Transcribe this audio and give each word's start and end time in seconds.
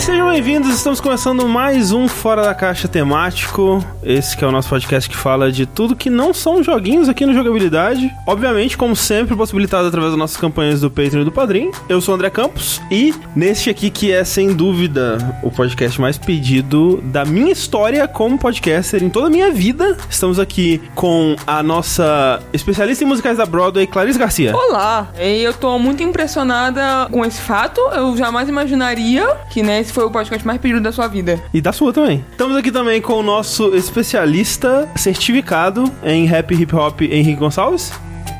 Sejam 0.00 0.30
bem-vindos, 0.30 0.74
estamos 0.74 0.98
começando 0.98 1.46
mais 1.46 1.92
um 1.92 2.08
Fora 2.08 2.42
da 2.42 2.54
Caixa 2.54 2.88
temático. 2.88 3.84
Esse 4.02 4.34
que 4.34 4.42
é 4.42 4.48
o 4.48 4.50
nosso 4.50 4.70
podcast 4.70 5.10
que 5.10 5.14
fala 5.14 5.52
de 5.52 5.66
tudo 5.66 5.94
que 5.94 6.08
não 6.08 6.32
são 6.32 6.62
joguinhos 6.62 7.06
aqui 7.06 7.26
no 7.26 7.34
Jogabilidade. 7.34 8.10
Obviamente, 8.26 8.78
como 8.78 8.96
sempre, 8.96 9.36
possibilitado 9.36 9.86
através 9.86 10.12
das 10.12 10.18
nossas 10.18 10.38
campanhas 10.38 10.80
do 10.80 10.90
Patreon 10.90 11.20
e 11.20 11.24
do 11.26 11.30
Padrim. 11.30 11.70
Eu 11.86 12.00
sou 12.00 12.14
o 12.14 12.16
André 12.16 12.30
Campos 12.30 12.80
e 12.90 13.14
neste 13.36 13.68
aqui 13.68 13.90
que 13.90 14.10
é, 14.10 14.24
sem 14.24 14.54
dúvida, 14.54 15.18
o 15.42 15.50
podcast 15.50 16.00
mais 16.00 16.16
pedido 16.16 16.96
da 17.02 17.26
minha 17.26 17.52
história 17.52 18.08
como 18.08 18.38
podcaster 18.38 19.04
em 19.04 19.10
toda 19.10 19.26
a 19.26 19.30
minha 19.30 19.52
vida, 19.52 19.98
estamos 20.08 20.38
aqui 20.38 20.80
com 20.94 21.36
a 21.46 21.62
nossa 21.62 22.40
especialista 22.54 23.04
em 23.04 23.06
musicais 23.06 23.36
da 23.36 23.44
Broadway, 23.44 23.86
Clarice 23.86 24.18
Garcia. 24.18 24.56
Olá, 24.56 25.08
eu 25.18 25.52
tô 25.52 25.78
muito 25.78 26.02
impressionada 26.02 27.06
com 27.10 27.22
esse 27.22 27.40
fato. 27.42 27.78
Eu 27.92 28.16
jamais 28.16 28.48
imaginaria 28.48 29.28
que 29.50 29.62
né, 29.62 29.89
esse 29.90 29.94
foi 29.94 30.04
o 30.04 30.10
podcast 30.10 30.46
mais 30.46 30.60
pedido 30.60 30.80
da 30.80 30.92
sua 30.92 31.08
vida. 31.08 31.42
E 31.52 31.60
da 31.60 31.72
sua 31.72 31.92
também. 31.92 32.24
Estamos 32.30 32.56
aqui 32.56 32.70
também 32.70 33.00
com 33.02 33.14
o 33.14 33.22
nosso 33.22 33.74
especialista 33.74 34.88
certificado 34.96 35.84
em 36.04 36.24
rap 36.26 36.52
e 36.54 36.62
hip 36.62 36.74
hop, 36.74 37.02
Henrique 37.02 37.34
Gonçalves. 37.40 37.92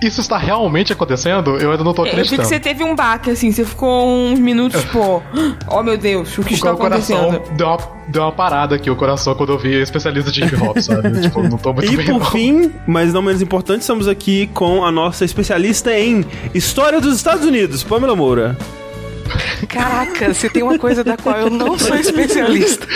Isso 0.03 0.21
está 0.23 0.39
realmente 0.39 0.93
acontecendo? 0.95 1.59
Eu 1.59 1.73
ainda 1.73 1.85
não 1.85 1.93
tô 1.93 2.03
Eu 2.03 2.07
achei 2.07 2.21
acreditando. 2.21 2.43
que 2.49 2.49
você 2.55 2.61
teve 2.61 2.83
um 2.85 2.95
baque, 2.95 3.31
assim, 3.31 3.53
você 3.53 3.67
ficou 3.67 4.09
uns 4.09 4.39
minutos, 4.39 4.83
pô. 4.87 5.21
Oh 5.69 5.83
meu 5.83 5.99
Deus, 5.99 6.37
o 6.39 6.43
que 6.43 6.55
está 6.55 6.73
o 6.73 6.77
coração 6.77 7.17
acontecendo? 7.31 7.57
deu 7.57 7.67
uma, 7.67 7.79
deu 8.09 8.23
uma 8.23 8.33
parada 8.33 8.75
aqui, 8.77 8.91
o 8.91 8.97
coração, 8.97 9.35
quando 9.35 9.53
eu 9.53 9.59
vi 9.59 9.75
especialista 9.83 10.31
de 10.33 10.43
hip 10.45 10.57
hop, 10.57 10.79
sabe? 10.81 11.21
tipo, 11.21 11.43
não 11.43 11.59
tô 11.59 11.73
muito 11.75 11.93
E 11.93 11.97
bem. 11.97 12.07
por 12.07 12.19
não. 12.21 12.25
fim, 12.31 12.73
mas 12.87 13.12
não 13.12 13.21
menos 13.23 13.43
importante, 13.43 13.83
estamos 13.83 14.09
aqui 14.09 14.47
com 14.55 14.85
a 14.85 14.91
nossa 14.91 15.25
especialista 15.25 15.93
em 15.98 16.25
História 16.55 16.98
dos 17.01 17.15
Estados 17.15 17.45
Unidos, 17.45 17.83
Pamela 17.85 18.17
Moura. 18.17 18.57
Caraca, 19.69 20.34
se 20.34 20.48
tem 20.51 20.62
uma 20.62 20.79
coisa 20.79 21.05
da 21.05 21.16
qual 21.16 21.37
eu 21.39 21.51
não 21.51 21.79
sou 21.79 21.97
especialista. 21.97 22.86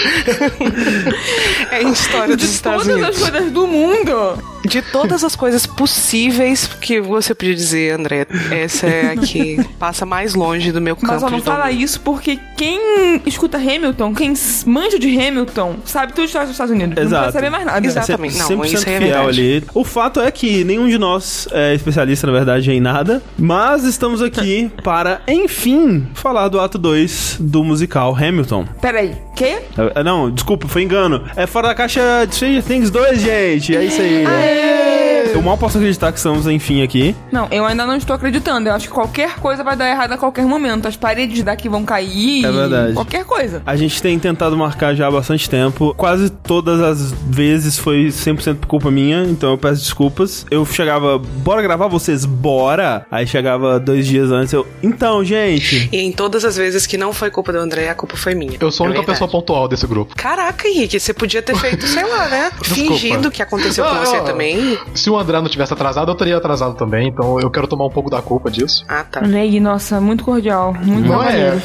é 1.70 1.82
em 1.82 1.92
história 1.92 2.36
dos 2.36 2.46
De 2.46 2.54
Estados 2.54 2.82
todas 2.86 2.98
Unidos. 2.98 3.22
as 3.22 3.30
coisas 3.30 3.52
do 3.52 3.66
mundo. 3.66 4.53
De 4.64 4.80
todas 4.82 5.22
as 5.24 5.36
coisas 5.36 5.66
possíveis 5.66 6.66
que 6.66 7.00
você 7.00 7.34
podia 7.34 7.54
dizer, 7.54 7.92
André, 7.98 8.26
essa 8.50 8.86
é 8.86 9.12
a 9.12 9.16
que 9.16 9.62
passa 9.78 10.06
mais 10.06 10.34
longe 10.34 10.72
do 10.72 10.80
meu 10.80 10.96
campo 10.96 11.12
Mas 11.12 11.22
ó, 11.22 11.30
não 11.30 11.40
fala 11.40 11.64
domínio. 11.64 11.84
isso 11.84 12.00
porque 12.00 12.38
quem 12.56 13.20
escuta 13.26 13.58
Hamilton, 13.58 14.14
quem 14.14 14.34
manja 14.66 14.98
de 14.98 15.08
Hamilton, 15.08 15.76
sabe 15.84 16.12
tudo 16.12 16.22
de 16.22 16.26
história 16.26 16.46
dos 16.46 16.54
Estados 16.54 16.72
Unidos. 16.72 16.94
Não 16.96 17.02
Exato. 17.02 17.22
vai 17.24 17.32
saber 17.32 17.50
mais 17.50 17.64
nada. 17.66 17.86
Exatamente. 17.86 18.38
Não, 18.38 18.48
100% 18.48 18.64
isso 18.64 18.88
é 18.88 18.98
fiel 18.98 19.28
ali. 19.28 19.64
O 19.74 19.84
fato 19.84 20.20
é 20.20 20.30
que 20.30 20.64
nenhum 20.64 20.88
de 20.88 20.98
nós 20.98 21.48
é 21.52 21.74
especialista, 21.74 22.26
na 22.26 22.32
verdade, 22.32 22.70
em 22.70 22.80
nada, 22.80 23.22
mas 23.38 23.84
estamos 23.84 24.22
aqui 24.22 24.70
para, 24.82 25.20
enfim, 25.28 26.06
falar 26.14 26.48
do 26.48 26.60
ato 26.60 26.78
2 26.78 27.38
do 27.40 27.62
musical 27.62 28.14
Hamilton. 28.14 28.66
Peraí, 28.80 29.16
quê? 29.36 29.58
É, 29.94 30.02
Não, 30.02 30.30
desculpa, 30.30 30.66
foi 30.68 30.82
engano. 30.82 31.24
É 31.36 31.46
fora 31.46 31.68
da 31.68 31.74
caixa 31.74 32.00
de 32.26 32.34
Stranger 32.34 32.62
Things 32.62 32.90
2, 32.90 33.20
gente. 33.20 33.76
É 33.76 33.84
isso 33.84 34.00
aí. 34.00 34.24
Aê! 34.54 35.03
Eu 35.34 35.42
mal 35.42 35.58
posso 35.58 35.78
acreditar 35.78 36.12
que 36.12 36.18
estamos, 36.18 36.46
enfim, 36.46 36.80
aqui. 36.84 37.12
Não, 37.32 37.48
eu 37.50 37.66
ainda 37.66 37.84
não 37.84 37.96
estou 37.96 38.14
acreditando. 38.14 38.68
Eu 38.68 38.72
acho 38.74 38.86
que 38.86 38.94
qualquer 38.94 39.34
coisa 39.40 39.64
vai 39.64 39.74
dar 39.74 39.90
errado 39.90 40.12
a 40.12 40.16
qualquer 40.16 40.46
momento. 40.46 40.86
As 40.86 40.94
paredes 40.96 41.42
daqui 41.42 41.68
vão 41.68 41.84
cair. 41.84 42.44
É 42.46 42.52
verdade. 42.52 42.92
Qualquer 42.94 43.24
coisa. 43.24 43.60
A 43.66 43.74
gente 43.74 44.00
tem 44.00 44.16
tentado 44.16 44.56
marcar 44.56 44.94
já 44.94 45.08
há 45.08 45.10
bastante 45.10 45.50
tempo. 45.50 45.92
Quase 45.96 46.30
todas 46.30 46.80
as 46.80 47.10
vezes 47.10 47.76
foi 47.76 48.06
100% 48.06 48.58
por 48.58 48.68
culpa 48.68 48.92
minha, 48.92 49.24
então 49.24 49.50
eu 49.50 49.58
peço 49.58 49.82
desculpas. 49.82 50.46
Eu 50.52 50.64
chegava, 50.64 51.18
bora 51.18 51.60
gravar 51.60 51.88
vocês? 51.88 52.24
Bora! 52.24 53.04
Aí 53.10 53.26
chegava 53.26 53.80
dois 53.80 54.06
dias 54.06 54.30
antes, 54.30 54.52
eu, 54.52 54.64
então, 54.84 55.24
gente. 55.24 55.88
E 55.90 55.98
em 55.98 56.12
todas 56.12 56.44
as 56.44 56.56
vezes 56.56 56.86
que 56.86 56.96
não 56.96 57.12
foi 57.12 57.30
culpa 57.32 57.52
do 57.52 57.58
André, 57.58 57.88
a 57.88 57.94
culpa 57.96 58.16
foi 58.16 58.36
minha. 58.36 58.56
Eu 58.60 58.70
sou 58.70 58.84
a 58.84 58.86
É 58.86 58.90
única 58.90 59.00
verdade. 59.04 59.18
pessoa 59.18 59.28
pontual 59.28 59.66
desse 59.66 59.86
grupo. 59.86 60.14
Caraca, 60.14 60.68
Henrique, 60.68 61.00
você 61.00 61.12
podia 61.12 61.42
ter 61.42 61.56
feito, 61.56 61.88
sei 61.88 62.04
lá, 62.04 62.28
né? 62.28 62.52
Desculpa. 62.62 62.92
Fingindo 62.92 63.30
que 63.32 63.42
aconteceu 63.42 63.84
com 63.84 63.96
você 63.96 64.18
não. 64.18 64.24
também. 64.24 64.78
Se 64.94 65.10
o 65.10 65.23
André 65.24 65.40
não 65.40 65.48
tivesse 65.48 65.72
atrasado, 65.72 66.10
eu 66.10 66.14
teria 66.14 66.36
atrasado 66.36 66.74
também, 66.74 67.08
então 67.08 67.40
eu 67.40 67.50
quero 67.50 67.66
tomar 67.66 67.86
um 67.86 67.90
pouco 67.90 68.10
da 68.10 68.22
culpa 68.22 68.50
disso. 68.50 68.84
Ah, 68.88 69.04
tá. 69.04 69.20
Ney, 69.22 69.58
nossa, 69.60 70.00
muito 70.00 70.24
cordial. 70.24 70.74
Muito 70.82 71.08
Não 71.08 71.22
é? 71.22 71.60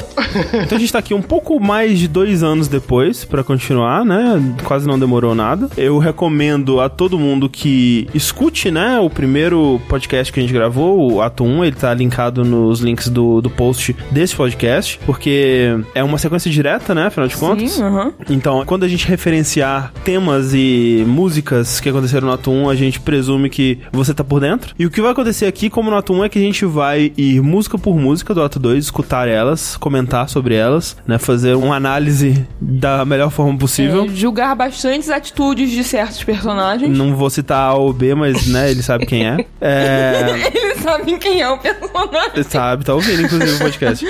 Então 0.64 0.76
a 0.76 0.80
gente 0.80 0.92
tá 0.92 0.98
aqui 0.98 1.12
um 1.12 1.22
pouco 1.22 1.58
mais 1.58 1.98
de 1.98 2.06
dois 2.06 2.42
anos 2.42 2.68
depois 2.68 3.24
pra 3.24 3.42
continuar, 3.42 4.04
né? 4.04 4.40
Quase 4.64 4.86
não 4.86 4.98
demorou 4.98 5.34
nada. 5.34 5.68
Eu 5.76 5.98
recomendo 5.98 6.80
a 6.80 6.88
todo 6.88 7.18
mundo 7.18 7.48
que 7.48 8.08
escute, 8.14 8.70
né? 8.70 8.98
O 9.00 9.10
primeiro 9.10 9.80
podcast 9.88 10.32
que 10.32 10.38
a 10.38 10.42
gente 10.42 10.52
gravou, 10.52 11.14
o 11.14 11.22
Ato 11.22 11.44
1, 11.44 11.64
ele 11.64 11.76
tá 11.76 11.92
linkado 11.92 12.44
nos 12.44 12.80
links 12.80 13.08
do, 13.08 13.40
do 13.40 13.50
post 13.50 13.94
desse 14.10 14.34
podcast, 14.36 15.00
porque 15.04 15.78
é 15.94 16.02
uma 16.02 16.18
sequência 16.18 16.50
direta, 16.50 16.94
né? 16.94 17.06
Afinal 17.06 17.28
de 17.28 17.36
contas. 17.36 17.72
Sim, 17.72 17.82
aham. 17.82 18.12
Então, 18.28 18.64
quando 18.64 18.84
a 18.84 18.88
gente 18.88 19.06
referenciar 19.06 19.92
temas 20.04 20.54
e 20.54 21.04
músicas 21.06 21.80
que 21.80 21.88
aconteceram 21.88 22.28
no 22.28 22.34
Ato 22.34 22.50
1, 22.50 22.70
a 22.70 22.74
gente 22.74 23.00
presume 23.00 23.49
que 23.50 23.78
você 23.92 24.14
tá 24.14 24.24
por 24.24 24.40
dentro. 24.40 24.74
E 24.78 24.86
o 24.86 24.90
que 24.90 25.02
vai 25.02 25.12
acontecer 25.12 25.46
aqui, 25.46 25.68
como 25.68 25.90
no 25.90 25.96
Ato 25.96 26.12
1, 26.12 26.24
é 26.24 26.28
que 26.28 26.38
a 26.38 26.42
gente 26.42 26.64
vai 26.64 27.12
ir 27.16 27.42
música 27.42 27.76
por 27.76 27.96
música 27.96 28.32
do 28.32 28.42
Ato 28.42 28.58
2, 28.58 28.84
escutar 28.84 29.28
elas, 29.28 29.76
comentar 29.76 30.28
sobre 30.28 30.54
elas, 30.54 30.96
né? 31.06 31.18
Fazer 31.18 31.54
uma 31.56 31.76
análise 31.76 32.46
da 32.60 33.04
melhor 33.04 33.30
forma 33.30 33.58
possível. 33.58 34.04
É, 34.04 34.08
julgar 34.08 34.54
bastante 34.54 35.00
as 35.00 35.10
atitudes 35.10 35.70
de 35.70 35.84
certos 35.84 36.22
personagens. 36.22 36.96
Não 36.96 37.14
vou 37.14 37.28
citar 37.28 37.70
A 37.70 37.74
ou 37.74 37.92
B, 37.92 38.14
mas, 38.14 38.46
né, 38.46 38.70
ele 38.70 38.82
sabe 38.82 39.06
quem 39.06 39.26
é. 39.26 39.44
É. 39.60 40.50
Eles 40.54 40.80
sabem 40.80 41.18
quem 41.18 41.42
é 41.42 41.48
o 41.48 41.58
personagem. 41.58 42.30
Você 42.34 42.44
sabe, 42.44 42.84
tá 42.84 42.94
ouvindo, 42.94 43.22
inclusive, 43.22 43.52
o 43.52 43.58
podcast. 43.58 44.06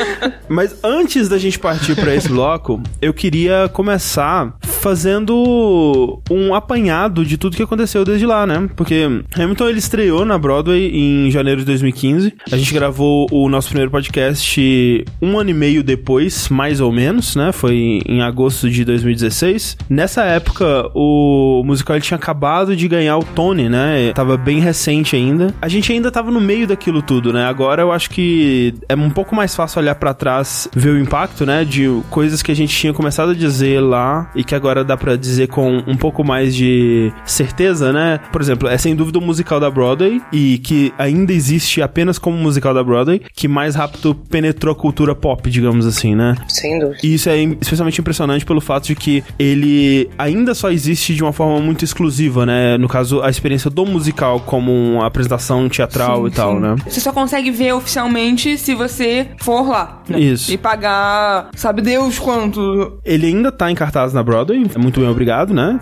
Mas 0.49 0.77
antes 0.83 1.28
da 1.28 1.39
gente 1.39 1.59
partir 1.59 1.95
pra 1.97 2.15
esse 2.15 2.28
bloco, 2.28 2.81
eu 3.03 3.12
queria 3.12 3.69
começar 3.72 4.55
fazendo 4.62 6.21
um 6.31 6.55
apanhado 6.55 7.25
de 7.25 7.37
tudo 7.37 7.57
que 7.57 7.62
aconteceu 7.62 8.05
desde 8.05 8.27
lá, 8.27 8.47
né? 8.47 8.69
Porque 8.77 9.22
Hamilton 9.36 9.68
ele 9.68 9.78
estreou 9.78 10.24
na 10.24 10.36
Broadway 10.36 10.91
em 10.92 11.30
janeiro 11.30 11.60
de 11.60 11.66
2015. 11.66 12.34
A 12.50 12.56
gente 12.56 12.74
gravou 12.74 13.26
o 13.30 13.48
nosso 13.48 13.68
primeiro 13.68 13.91
podcast 13.91 15.04
um 15.22 15.38
ano 15.38 15.50
e 15.50 15.54
meio 15.54 15.82
depois, 15.82 16.48
mais 16.48 16.80
ou 16.80 16.91
menos, 16.91 17.36
né? 17.36 17.52
Foi 17.52 18.00
em 18.06 18.22
agosto 18.22 18.68
de 18.68 18.84
2016. 18.84 19.76
Nessa 19.88 20.24
época, 20.24 20.91
o 20.94 21.62
musical 21.64 21.96
ele 21.96 22.04
tinha 22.04 22.16
acabado 22.16 22.74
de 22.74 22.88
ganhar 22.88 23.16
o 23.18 23.24
Tony, 23.24 23.68
né? 23.68 24.12
Tava 24.14 24.36
bem 24.36 24.58
recente 24.58 25.14
ainda. 25.14 25.54
A 25.62 25.68
gente 25.68 25.92
ainda 25.92 26.10
tava 26.10 26.30
no 26.30 26.41
meio 26.41 26.66
daquilo 26.66 27.00
tudo, 27.00 27.32
né? 27.32 27.44
Agora 27.44 27.82
eu 27.82 27.92
acho 27.92 28.10
que 28.10 28.74
é 28.88 28.97
um 28.97 29.10
pouco 29.10 29.34
mais 29.34 29.54
fácil 29.54 29.80
olhar 29.80 29.94
pra 29.94 30.12
trás, 30.12 30.68
ver 30.74 30.91
o 30.91 30.98
impacto, 30.98 31.47
né? 31.47 31.64
De 31.64 31.86
coisas 32.10 32.42
que 32.42 32.50
a 32.50 32.56
gente 32.56 32.76
tinha 32.76 32.92
começado 32.92 33.30
a 33.30 33.34
dizer 33.34 33.80
lá 33.80 34.30
e 34.34 34.42
que 34.42 34.54
agora 34.54 34.82
dá 34.82 34.97
pra 34.97 35.14
dizer 35.14 35.47
com 35.48 35.82
um 35.86 35.97
pouco 35.97 36.24
mais 36.24 36.54
de 36.54 37.12
certeza, 37.24 37.92
né? 37.92 38.18
Por 38.32 38.41
exemplo, 38.41 38.68
é 38.68 38.76
sem 38.76 38.97
dúvida 38.97 39.19
o 39.20 39.26
musical 39.26 39.60
da 39.60 39.70
Broadway 39.70 40.20
e 40.32 40.58
que 40.58 40.92
ainda 40.98 41.32
existe 41.32 41.81
apenas 41.82 42.19
como 42.19 42.36
musical 42.36 42.75
da 42.75 42.82
Broadway, 42.82 43.20
que 43.34 43.47
mais 43.48 43.75
rápido 43.75 44.14
penetrou 44.14 44.72
a 44.72 44.76
cultura 44.76 45.14
pop, 45.14 45.48
digamos 45.50 45.86
assim, 45.86 46.14
né? 46.14 46.34
Sem 46.48 46.78
dúvida. 46.78 46.98
E 47.03 47.14
isso 47.14 47.28
é 47.28 47.42
especialmente 47.42 48.00
impressionante 48.00 48.44
pelo 48.44 48.60
fato 48.60 48.86
de 48.86 48.94
que 48.97 49.22
ele 49.38 50.09
ainda 50.19 50.54
só 50.54 50.70
existe 50.70 51.14
de 51.14 51.22
uma 51.22 51.32
forma 51.32 51.60
muito 51.60 51.84
exclusiva, 51.84 52.44
né? 52.44 52.76
No 52.78 52.88
caso, 52.88 53.22
a 53.22 53.30
experiência 53.30 53.70
do 53.70 53.84
musical 53.86 54.41
como 54.41 54.72
uma 54.72 55.06
apresentação 55.06 55.69
teatral 55.69 56.22
Sim, 56.22 56.26
e 56.26 56.30
tal, 56.30 56.54
sim. 56.54 56.60
né? 56.60 56.76
Você 56.88 57.00
só 57.00 57.12
consegue 57.12 57.50
ver 57.50 57.72
oficialmente 57.72 58.56
se 58.59 58.75
você 58.75 59.28
for 59.38 59.69
lá. 59.69 60.03
né? 60.09 60.20
Isso. 60.20 60.53
E 60.53 60.56
pagar, 60.59 61.50
sabe 61.54 61.82
Deus 61.82 62.19
quanto. 62.19 62.98
Ele 63.04 63.26
ainda 63.26 63.53
tá 63.53 63.70
em 63.70 63.75
cartaz 63.75 64.12
na 64.12 64.22
Broadway, 64.22 64.64
é 64.75 64.78
muito 64.78 65.00
bem 65.00 65.09
obrigado, 65.09 65.53
né? 65.53 65.78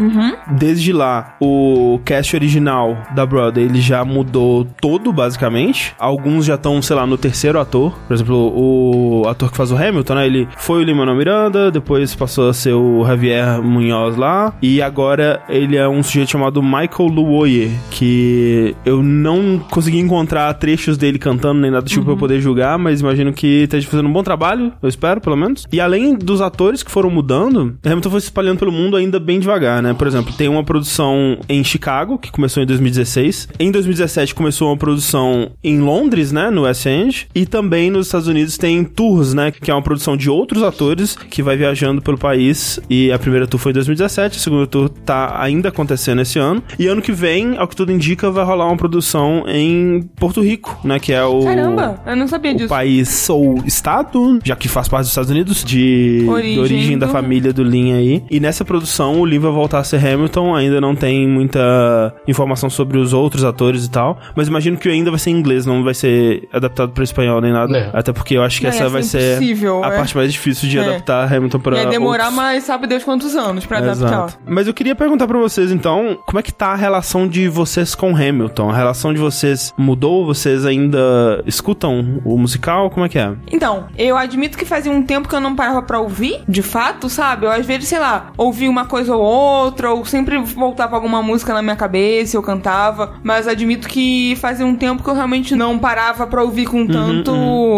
Desde 0.59 0.93
lá, 0.93 1.37
o 1.41 2.01
cast 2.05 2.35
original 2.35 2.97
da 3.15 3.27
Broadway, 3.29 3.67
ele 3.67 3.81
já 3.81 4.05
mudou 4.05 4.67
todo, 4.81 5.13
basicamente. 5.13 5.95
Alguns 5.99 6.47
já 6.47 6.55
estão, 6.55 6.81
sei 6.83 6.97
lá, 6.97 7.07
no 7.07 7.19
terceiro 7.19 7.61
ator. 7.61 7.97
Por 8.07 8.15
exemplo, 8.15 8.53
o 8.55 9.29
ator 9.29 9.51
que 9.51 9.57
faz 9.57 9.71
o 9.71 9.77
Hamilton, 9.77 10.15
né? 10.15 10.27
Ele 10.27 10.49
foi 10.57 10.81
o 10.81 10.85
Lin-Manuel 10.85 11.17
Miranda, 11.17 11.71
depois 11.71 12.15
passou 12.15 12.49
a 12.49 12.53
ser 12.53 12.73
o 12.73 13.05
Javier 13.07 13.63
Munhoz 13.63 14.17
lá, 14.17 14.53
e 14.63 14.81
agora 14.83 15.43
ele 15.49 15.77
é 15.77 15.89
um 15.89 16.03
sujeito 16.03 16.31
chamado 16.31 16.63
Michael 16.63 17.09
Luoye, 17.11 17.71
que 17.91 18.75
eu 18.85 19.03
não 19.03 19.59
consegui 19.71 19.99
encontrar 19.99 20.53
trechos 20.55 20.97
dele 20.97 21.19
cantando 21.19 21.61
nem 21.61 21.71
nada 21.71 21.83
do 21.83 21.89
tipo 21.89 22.05
pra 22.05 22.13
eu 22.15 22.17
poder 22.17 22.41
julgar, 22.41 22.79
mas 22.79 23.01
imagino 23.01 23.33
que 23.33 23.65
esteja 23.65 23.87
fazendo 23.89 24.09
um 24.09 24.13
bom 24.13 24.23
trabalho, 24.23 24.73
eu 24.83 24.89
espero, 24.89 25.21
pelo 25.21 25.37
menos. 25.37 25.67
E 25.73 25.81
além 25.81 26.15
dos 26.15 26.41
atores 26.41 26.83
que 26.83 26.91
foram 26.91 27.11
mudando, 27.11 27.77
Hamilton 27.85 28.11
foi 28.11 28.21
se 28.21 28.27
espalhando 28.27 28.59
pelo 28.59 28.73
mundo 28.73 28.97
ainda 28.97 29.19
bem 29.19 29.39
devagar, 29.41 29.83
né? 29.83 29.95
Por 29.95 30.07
exemplo, 30.07 30.33
tem 30.33 30.49
uma 30.49 30.65
produção 30.65 31.39
em 31.49 31.63
Chicago, 31.63 32.19
que 32.19 32.31
começou 32.31 32.63
em 32.63 32.67
2016. 32.67 33.18
Em 33.59 33.71
2017 33.71 34.35
começou 34.35 34.69
uma 34.69 34.77
produção 34.77 35.51
em 35.63 35.81
Londres, 35.81 36.33
né? 36.33 36.51
No 36.51 36.63
West 36.63 36.87
End. 36.87 37.29
E 37.35 37.45
também 37.47 37.91
nos 37.91 38.07
Estados 38.07 38.29
Unidos 38.29 38.57
tem 38.57 38.85
Tours, 38.85 39.35
né? 39.35 39.51
Que 39.51 39.71
é 39.71 39.75
uma 39.75 39.83
produção 39.83 40.17
de 40.17 40.31
outros 40.31 40.63
atores 40.63 41.17
que 41.17 41.43
vai 41.43 41.57
viajando 41.57 42.01
pelo 42.03 42.19
país. 42.19 42.79
E 42.89 43.11
a 43.13 43.19
primeira 43.19 43.47
tour 43.47 43.59
foi 43.61 43.73
em 43.73 43.75
2017, 43.75 44.37
a 44.37 44.41
segunda 44.41 44.67
tour 44.67 44.89
tá 44.89 45.41
ainda 45.41 45.69
acontecendo 45.69 46.21
esse 46.21 46.39
ano. 46.39 46.63
E 46.79 46.87
ano 46.87 47.03
que 47.03 47.13
vem, 47.13 47.57
ao 47.57 47.67
que 47.67 47.77
tudo 47.77 47.93
indica, 47.93 48.31
vai 48.31 48.45
rolar 48.45 48.67
uma 48.67 48.77
produção 48.77 49.45
em 49.49 50.09
Porto 50.17 50.41
Rico, 50.43 50.79
né? 50.85 50.99
Que 50.99 51.13
é 51.13 51.25
o. 51.25 51.45
Caramba, 51.45 52.01
eu 52.07 52.17
não 52.17 52.27
sabia 52.29 52.55
disso. 52.55 52.69
país 52.69 53.29
ou 53.31 53.63
estado, 53.67 54.39
já 54.45 54.55
que 54.57 54.69
faz 54.69 54.89
parte 54.89 55.03
dos 55.03 55.11
Estados 55.11 55.31
Unidos, 55.31 55.65
de 55.65 56.25
Origem 56.29 56.55
de 56.55 56.61
origem 56.61 56.99
da 56.99 57.07
do- 57.07 57.13
família 57.13 57.53
do 57.53 57.63
Lin 57.63 57.93
aí. 57.93 58.23
E 58.31 58.41
nessa 58.41 58.65
produção, 58.65 59.21
o 59.21 59.27
Lin 59.27 59.39
vai 59.39 59.51
voltar 59.51 59.79
a 59.79 59.85
ser 59.85 60.05
Hamilton, 60.05 60.55
ainda 60.55 60.81
não 60.81 60.95
tem 60.95 61.27
muita 61.29 62.15
informação 62.27 62.69
sobre 62.71 62.98
os 62.99 63.13
outros 63.13 63.45
atores 63.45 63.85
e 63.85 63.91
tal, 63.91 64.19
mas 64.35 64.49
imagino 64.49 64.77
que 64.77 64.89
ainda 64.89 65.11
vai 65.11 65.19
ser 65.19 65.31
em 65.31 65.35
inglês, 65.35 65.65
não 65.67 65.83
vai 65.85 65.95
ser 65.95 66.49
adaptado 66.53 66.93
para 66.93 67.05
espanhol 67.05 67.41
nem 67.41 67.53
nada. 67.53 67.77
É. 67.77 67.91
Até 67.93 68.13
porque 68.13 68.35
eu 68.37 68.43
acho 68.43 68.61
que 68.61 68.67
É, 68.67 68.71
essa 68.71 68.89
vai 68.89 69.03
ser 69.03 69.39
a 69.39 69.87
é. 69.87 69.97
parte 69.97 70.17
mais 70.17 70.33
difícil 70.33 70.69
de 70.69 70.79
É. 70.79 70.83
adaptar 70.83 71.33
Hamilton 71.33 71.59
para 71.61 71.77
Ia 71.79 71.87
demorar, 71.87 72.25
outros. 72.27 72.37
mas 72.37 72.65
sabe 72.65 72.87
Deus 72.87 73.05
quantos 73.05 73.35
anos 73.37 73.65
pra 73.67 73.79
adaptar. 73.79 74.07
Exato. 74.07 74.39
Mas 74.47 74.67
eu 74.67 74.75
queria 74.75 74.95
perguntar 74.95 75.27
pra 75.27 75.39
vocês, 75.39 75.71
então, 75.71 76.19
como 76.27 76.39
é 76.39 76.43
que 76.43 76.53
tá 76.53 76.69
a 76.69 76.77
relação 76.77 77.27
de 77.29 77.49
vocês 77.49 77.95
com 77.95 78.15
Hamilton? 78.15 78.71
A 78.71 78.75
relação 78.77 79.13
de 79.13 79.21
vocês 79.21 79.73
mudou? 79.77 80.25
Vocês 80.27 80.65
ainda 80.67 81.43
escutam 81.47 82.21
o 82.25 82.37
musical? 82.39 82.91
Como 82.91 83.05
é 83.07 83.09
que 83.09 83.19
é? 83.19 83.33
Então, 83.53 83.87
eu 83.97 84.17
admito 84.17 84.57
que 84.59 84.65
fazia 84.65 84.91
um 84.93 85.03
tempo 85.03 85.29
que 85.29 85.35
eu 85.35 85.41
não 85.41 85.55
parava 85.55 85.83
pra 85.83 85.99
ouvir, 86.01 86.41
de 86.49 86.63
fato, 86.63 87.09
sabe? 87.09 87.47
Eu 87.47 87.51
às 87.51 87.65
vezes, 87.67 87.89
sei 87.89 87.99
lá, 87.99 88.31
ouvia 88.37 88.69
uma 88.71 88.85
coisa 88.87 89.15
ou 89.15 89.23
outra, 89.23 89.91
ou 89.93 90.05
sempre 90.05 90.39
voltava 90.39 90.97
alguma 90.97 91.23
música 91.23 91.53
na 91.55 91.63
minha 91.63 91.77
cabeça, 91.77 92.37
eu 92.37 92.43
cantava, 92.43 92.88
mas 93.23 93.49
admito 93.49 93.89
que 93.89 94.37
fazia 94.41 94.67
um 94.67 94.77
tempo 94.77 95.03
que 95.03 95.11
eu 95.11 95.15
realmente 95.15 95.55
não 95.55 95.79
parava 95.79 96.27
pra 96.27 96.43
ouvir 96.43 96.67
com 96.67 96.87
tanto 96.87 97.33